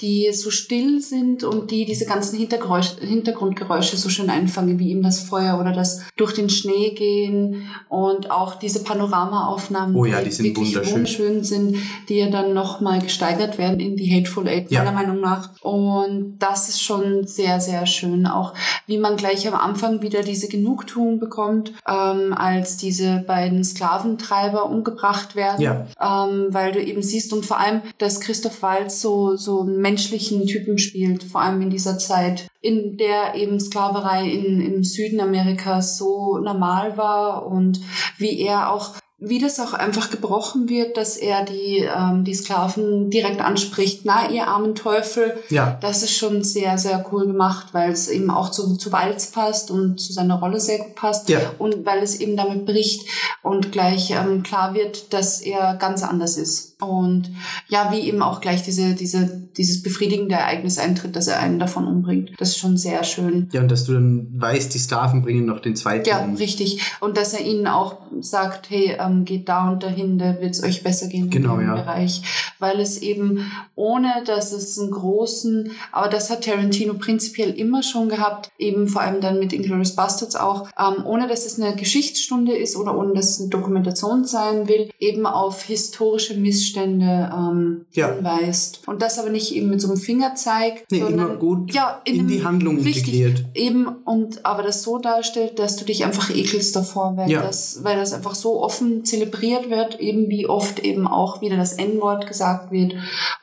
die 0.00 0.32
so 0.32 0.50
still 0.50 1.00
sind 1.00 1.44
und 1.44 1.70
die 1.70 1.84
diese 1.84 2.04
ganzen 2.06 2.36
Hintergrundgeräusche 2.38 3.96
so 3.96 4.08
schön 4.08 4.30
einfangen, 4.30 4.78
wie 4.78 4.90
eben 4.90 5.02
das 5.02 5.20
Feuer 5.20 5.58
oder 5.60 5.72
das 5.72 6.02
durch 6.16 6.34
den 6.34 6.48
Schnee 6.50 6.90
gehen 6.90 7.68
und 7.88 8.30
auch 8.30 8.56
diese 8.56 8.82
Panoramaaufnahmen, 8.84 9.94
Oh 9.96 10.04
ja, 10.04 10.20
die 10.22 10.30
sind 10.30 10.46
wirklich 10.46 10.68
wunderschön. 10.74 10.94
wunderschön 10.94 11.44
sind, 11.44 11.76
die 12.08 12.16
ja 12.16 12.30
dann 12.30 12.54
nochmal 12.54 13.00
gesteigert 13.00 13.58
werden 13.58 13.80
in 13.80 13.96
die 13.96 14.14
Hateful 14.14 14.48
Eight, 14.48 14.70
Ja. 14.70 14.84
meiner 14.84 14.92
Meinung 14.92 15.20
nach. 15.20 15.50
Und 15.62 16.38
das 16.38 16.68
ist 16.68 16.82
schon 16.82 17.26
sehr, 17.26 17.60
sehr 17.60 17.86
schön. 17.86 18.26
Auch 18.26 18.54
wie 18.86 18.98
man 18.98 19.16
gleich 19.16 19.46
am 19.46 19.54
Anfang 19.54 20.02
wieder 20.02 20.22
diese 20.22 20.48
Genugtuung 20.48 21.18
bekommt, 21.18 21.72
ähm, 21.88 22.32
als 22.34 22.76
diese 22.76 23.24
beiden 23.26 23.64
Sklaventreiber 23.64 24.66
umgebracht 24.66 25.36
werden 25.36 25.62
ja. 25.62 25.86
ähm, 26.00 26.46
weil 26.50 26.72
du 26.72 26.80
eben 26.82 27.02
siehst 27.02 27.32
und 27.32 27.44
vor 27.44 27.58
allem, 27.58 27.82
dass 27.98 28.20
Christoph 28.20 28.62
Waltz 28.62 29.00
so, 29.00 29.36
so 29.38 29.64
menschlichen 29.64 30.46
Typen 30.46 30.78
spielt, 30.78 31.24
vor 31.24 31.40
allem 31.40 31.60
in 31.62 31.70
dieser 31.70 31.98
Zeit, 31.98 32.48
in 32.60 32.96
der 32.96 33.34
eben 33.34 33.60
Sklaverei 33.60 34.28
in, 34.28 34.60
im 34.60 34.84
Süden 34.84 35.20
Amerikas 35.20 35.98
so 35.98 36.38
normal 36.38 36.96
war 36.96 37.46
und 37.46 37.80
wie 38.18 38.40
er 38.40 38.72
auch 38.72 38.94
wie 39.20 39.40
das 39.40 39.58
auch 39.58 39.72
einfach 39.72 40.10
gebrochen 40.10 40.68
wird, 40.68 40.96
dass 40.96 41.16
er 41.16 41.44
die, 41.44 41.78
ähm, 41.78 42.22
die 42.22 42.34
Sklaven 42.34 43.10
direkt 43.10 43.40
anspricht, 43.40 44.02
na, 44.04 44.30
ihr 44.30 44.46
armen 44.46 44.76
Teufel, 44.76 45.36
Ja, 45.48 45.76
das 45.80 46.04
ist 46.04 46.16
schon 46.16 46.44
sehr, 46.44 46.78
sehr 46.78 47.04
cool 47.10 47.26
gemacht, 47.26 47.68
weil 47.72 47.90
es 47.90 48.08
eben 48.08 48.30
auch 48.30 48.50
zu, 48.50 48.76
zu 48.76 48.92
Walz 48.92 49.32
passt 49.32 49.72
und 49.72 50.00
zu 50.00 50.12
seiner 50.12 50.38
Rolle 50.38 50.60
sehr 50.60 50.78
gut 50.78 50.94
passt. 50.94 51.28
Ja. 51.28 51.40
Und 51.58 51.84
weil 51.84 52.00
es 52.00 52.20
eben 52.20 52.36
damit 52.36 52.64
bricht 52.64 53.08
und 53.42 53.72
gleich 53.72 54.12
ähm, 54.12 54.44
klar 54.44 54.74
wird, 54.74 55.12
dass 55.12 55.40
er 55.40 55.74
ganz 55.74 56.04
anders 56.04 56.36
ist. 56.36 56.77
Und 56.80 57.32
ja, 57.66 57.90
wie 57.90 58.00
eben 58.00 58.22
auch 58.22 58.40
gleich 58.40 58.62
diese, 58.62 58.94
diese, 58.94 59.48
dieses 59.56 59.82
befriedigende 59.82 60.36
Ereignis 60.36 60.78
eintritt, 60.78 61.16
dass 61.16 61.26
er 61.26 61.40
einen 61.40 61.58
davon 61.58 61.88
umbringt. 61.88 62.30
Das 62.38 62.50
ist 62.50 62.58
schon 62.58 62.76
sehr 62.76 63.02
schön. 63.02 63.48
ja, 63.52 63.60
und 63.60 63.70
dass 63.70 63.84
du 63.84 63.94
dann 63.94 64.28
weißt, 64.36 64.72
die 64.72 64.78
Sklaven 64.78 65.22
bringen 65.22 65.46
noch 65.46 65.58
den 65.58 65.74
zweiten. 65.74 66.08
Ja, 66.08 66.22
um. 66.22 66.36
richtig. 66.36 66.80
Und 67.00 67.16
dass 67.16 67.34
er 67.34 67.44
ihnen 67.44 67.66
auch 67.66 67.96
sagt, 68.20 68.70
hey, 68.70 68.96
ähm, 69.00 69.24
geht 69.24 69.48
da 69.48 69.72
und 69.72 69.82
dahin, 69.82 70.18
da 70.18 70.40
wird 70.40 70.54
es 70.54 70.62
euch 70.62 70.84
besser 70.84 71.08
gehen 71.08 71.30
Genau, 71.30 71.54
in 71.54 71.60
dem 71.60 71.68
ja. 71.68 71.74
Bereich. 71.74 72.22
Weil 72.60 72.78
es 72.78 72.98
eben, 72.98 73.50
ohne 73.74 74.22
dass 74.24 74.52
es 74.52 74.78
einen 74.78 74.92
großen, 74.92 75.72
aber 75.90 76.08
das 76.08 76.30
hat 76.30 76.44
Tarantino 76.44 76.94
prinzipiell 76.94 77.50
immer 77.50 77.82
schon 77.82 78.08
gehabt, 78.08 78.50
eben 78.56 78.86
vor 78.86 79.02
allem 79.02 79.20
dann 79.20 79.40
mit 79.40 79.52
Inglourious 79.52 79.96
Bastards 79.96 80.36
auch, 80.36 80.68
ähm, 80.78 81.04
ohne 81.04 81.26
dass 81.26 81.44
es 81.44 81.60
eine 81.60 81.74
Geschichtsstunde 81.74 82.56
ist 82.56 82.76
oder 82.76 82.96
ohne 82.96 83.14
dass 83.14 83.30
es 83.30 83.40
eine 83.40 83.48
Dokumentation 83.48 84.24
sein 84.24 84.68
will, 84.68 84.90
eben 85.00 85.26
auf 85.26 85.64
historische 85.64 86.34
Missstände 86.34 86.67
Missstände 86.68 87.30
ähm, 87.34 87.86
Ja. 87.92 88.12
hinweist. 88.14 88.80
Und 88.86 89.02
das 89.02 89.18
aber 89.18 89.30
nicht 89.30 89.54
eben 89.54 89.70
mit 89.70 89.80
so 89.80 89.88
einem 89.88 89.96
Fingerzeig, 89.96 90.84
Nee, 90.90 91.00
sondern 91.00 91.26
immer 91.30 91.36
gut 91.36 91.72
ja, 91.72 92.00
in 92.04 92.20
einem- 92.20 92.28
die 92.28 92.44
Handlung 92.44 92.76
richtig, 92.80 93.14
integriert. 93.14 93.44
Eben, 93.54 93.86
und 94.04 94.44
aber 94.44 94.62
das 94.62 94.82
so 94.82 94.98
darstellt, 94.98 95.58
dass 95.58 95.76
du 95.76 95.84
dich 95.84 96.04
einfach 96.04 96.30
ekelst 96.34 96.74
davor, 96.76 97.16
weil, 97.16 97.30
Ja. 97.30 97.42
das, 97.42 97.80
weil 97.82 97.96
das 97.96 98.12
einfach 98.12 98.34
so 98.34 98.62
offen 98.62 99.04
zelebriert 99.04 99.70
wird, 99.70 99.98
eben 100.00 100.28
wie 100.28 100.46
oft 100.46 100.78
eben 100.80 101.06
auch 101.06 101.40
wieder 101.40 101.56
das 101.56 101.72
N-Wort 101.74 102.26
gesagt 102.26 102.70
wird 102.70 102.94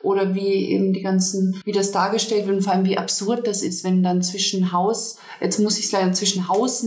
oder 0.02 0.34
wie 0.34 0.70
eben 0.70 0.92
die 0.92 1.02
ganzen, 1.02 1.60
wie 1.64 1.72
das 1.72 1.92
dargestellt 1.92 2.46
wird 2.46 2.56
und 2.56 2.62
vor 2.62 2.72
allem 2.74 2.84
wie 2.86 2.98
absurd 2.98 3.46
das 3.46 3.62
ist, 3.62 3.84
wenn 3.84 4.02
dann 4.02 4.22
zwischen 4.22 4.72
Haus, 4.72 5.16
jetzt 5.40 5.58
muss 5.58 5.78
ich 5.78 5.88
sagen, 5.90 6.14
zwischen 6.14 6.48
Haus 6.48 6.86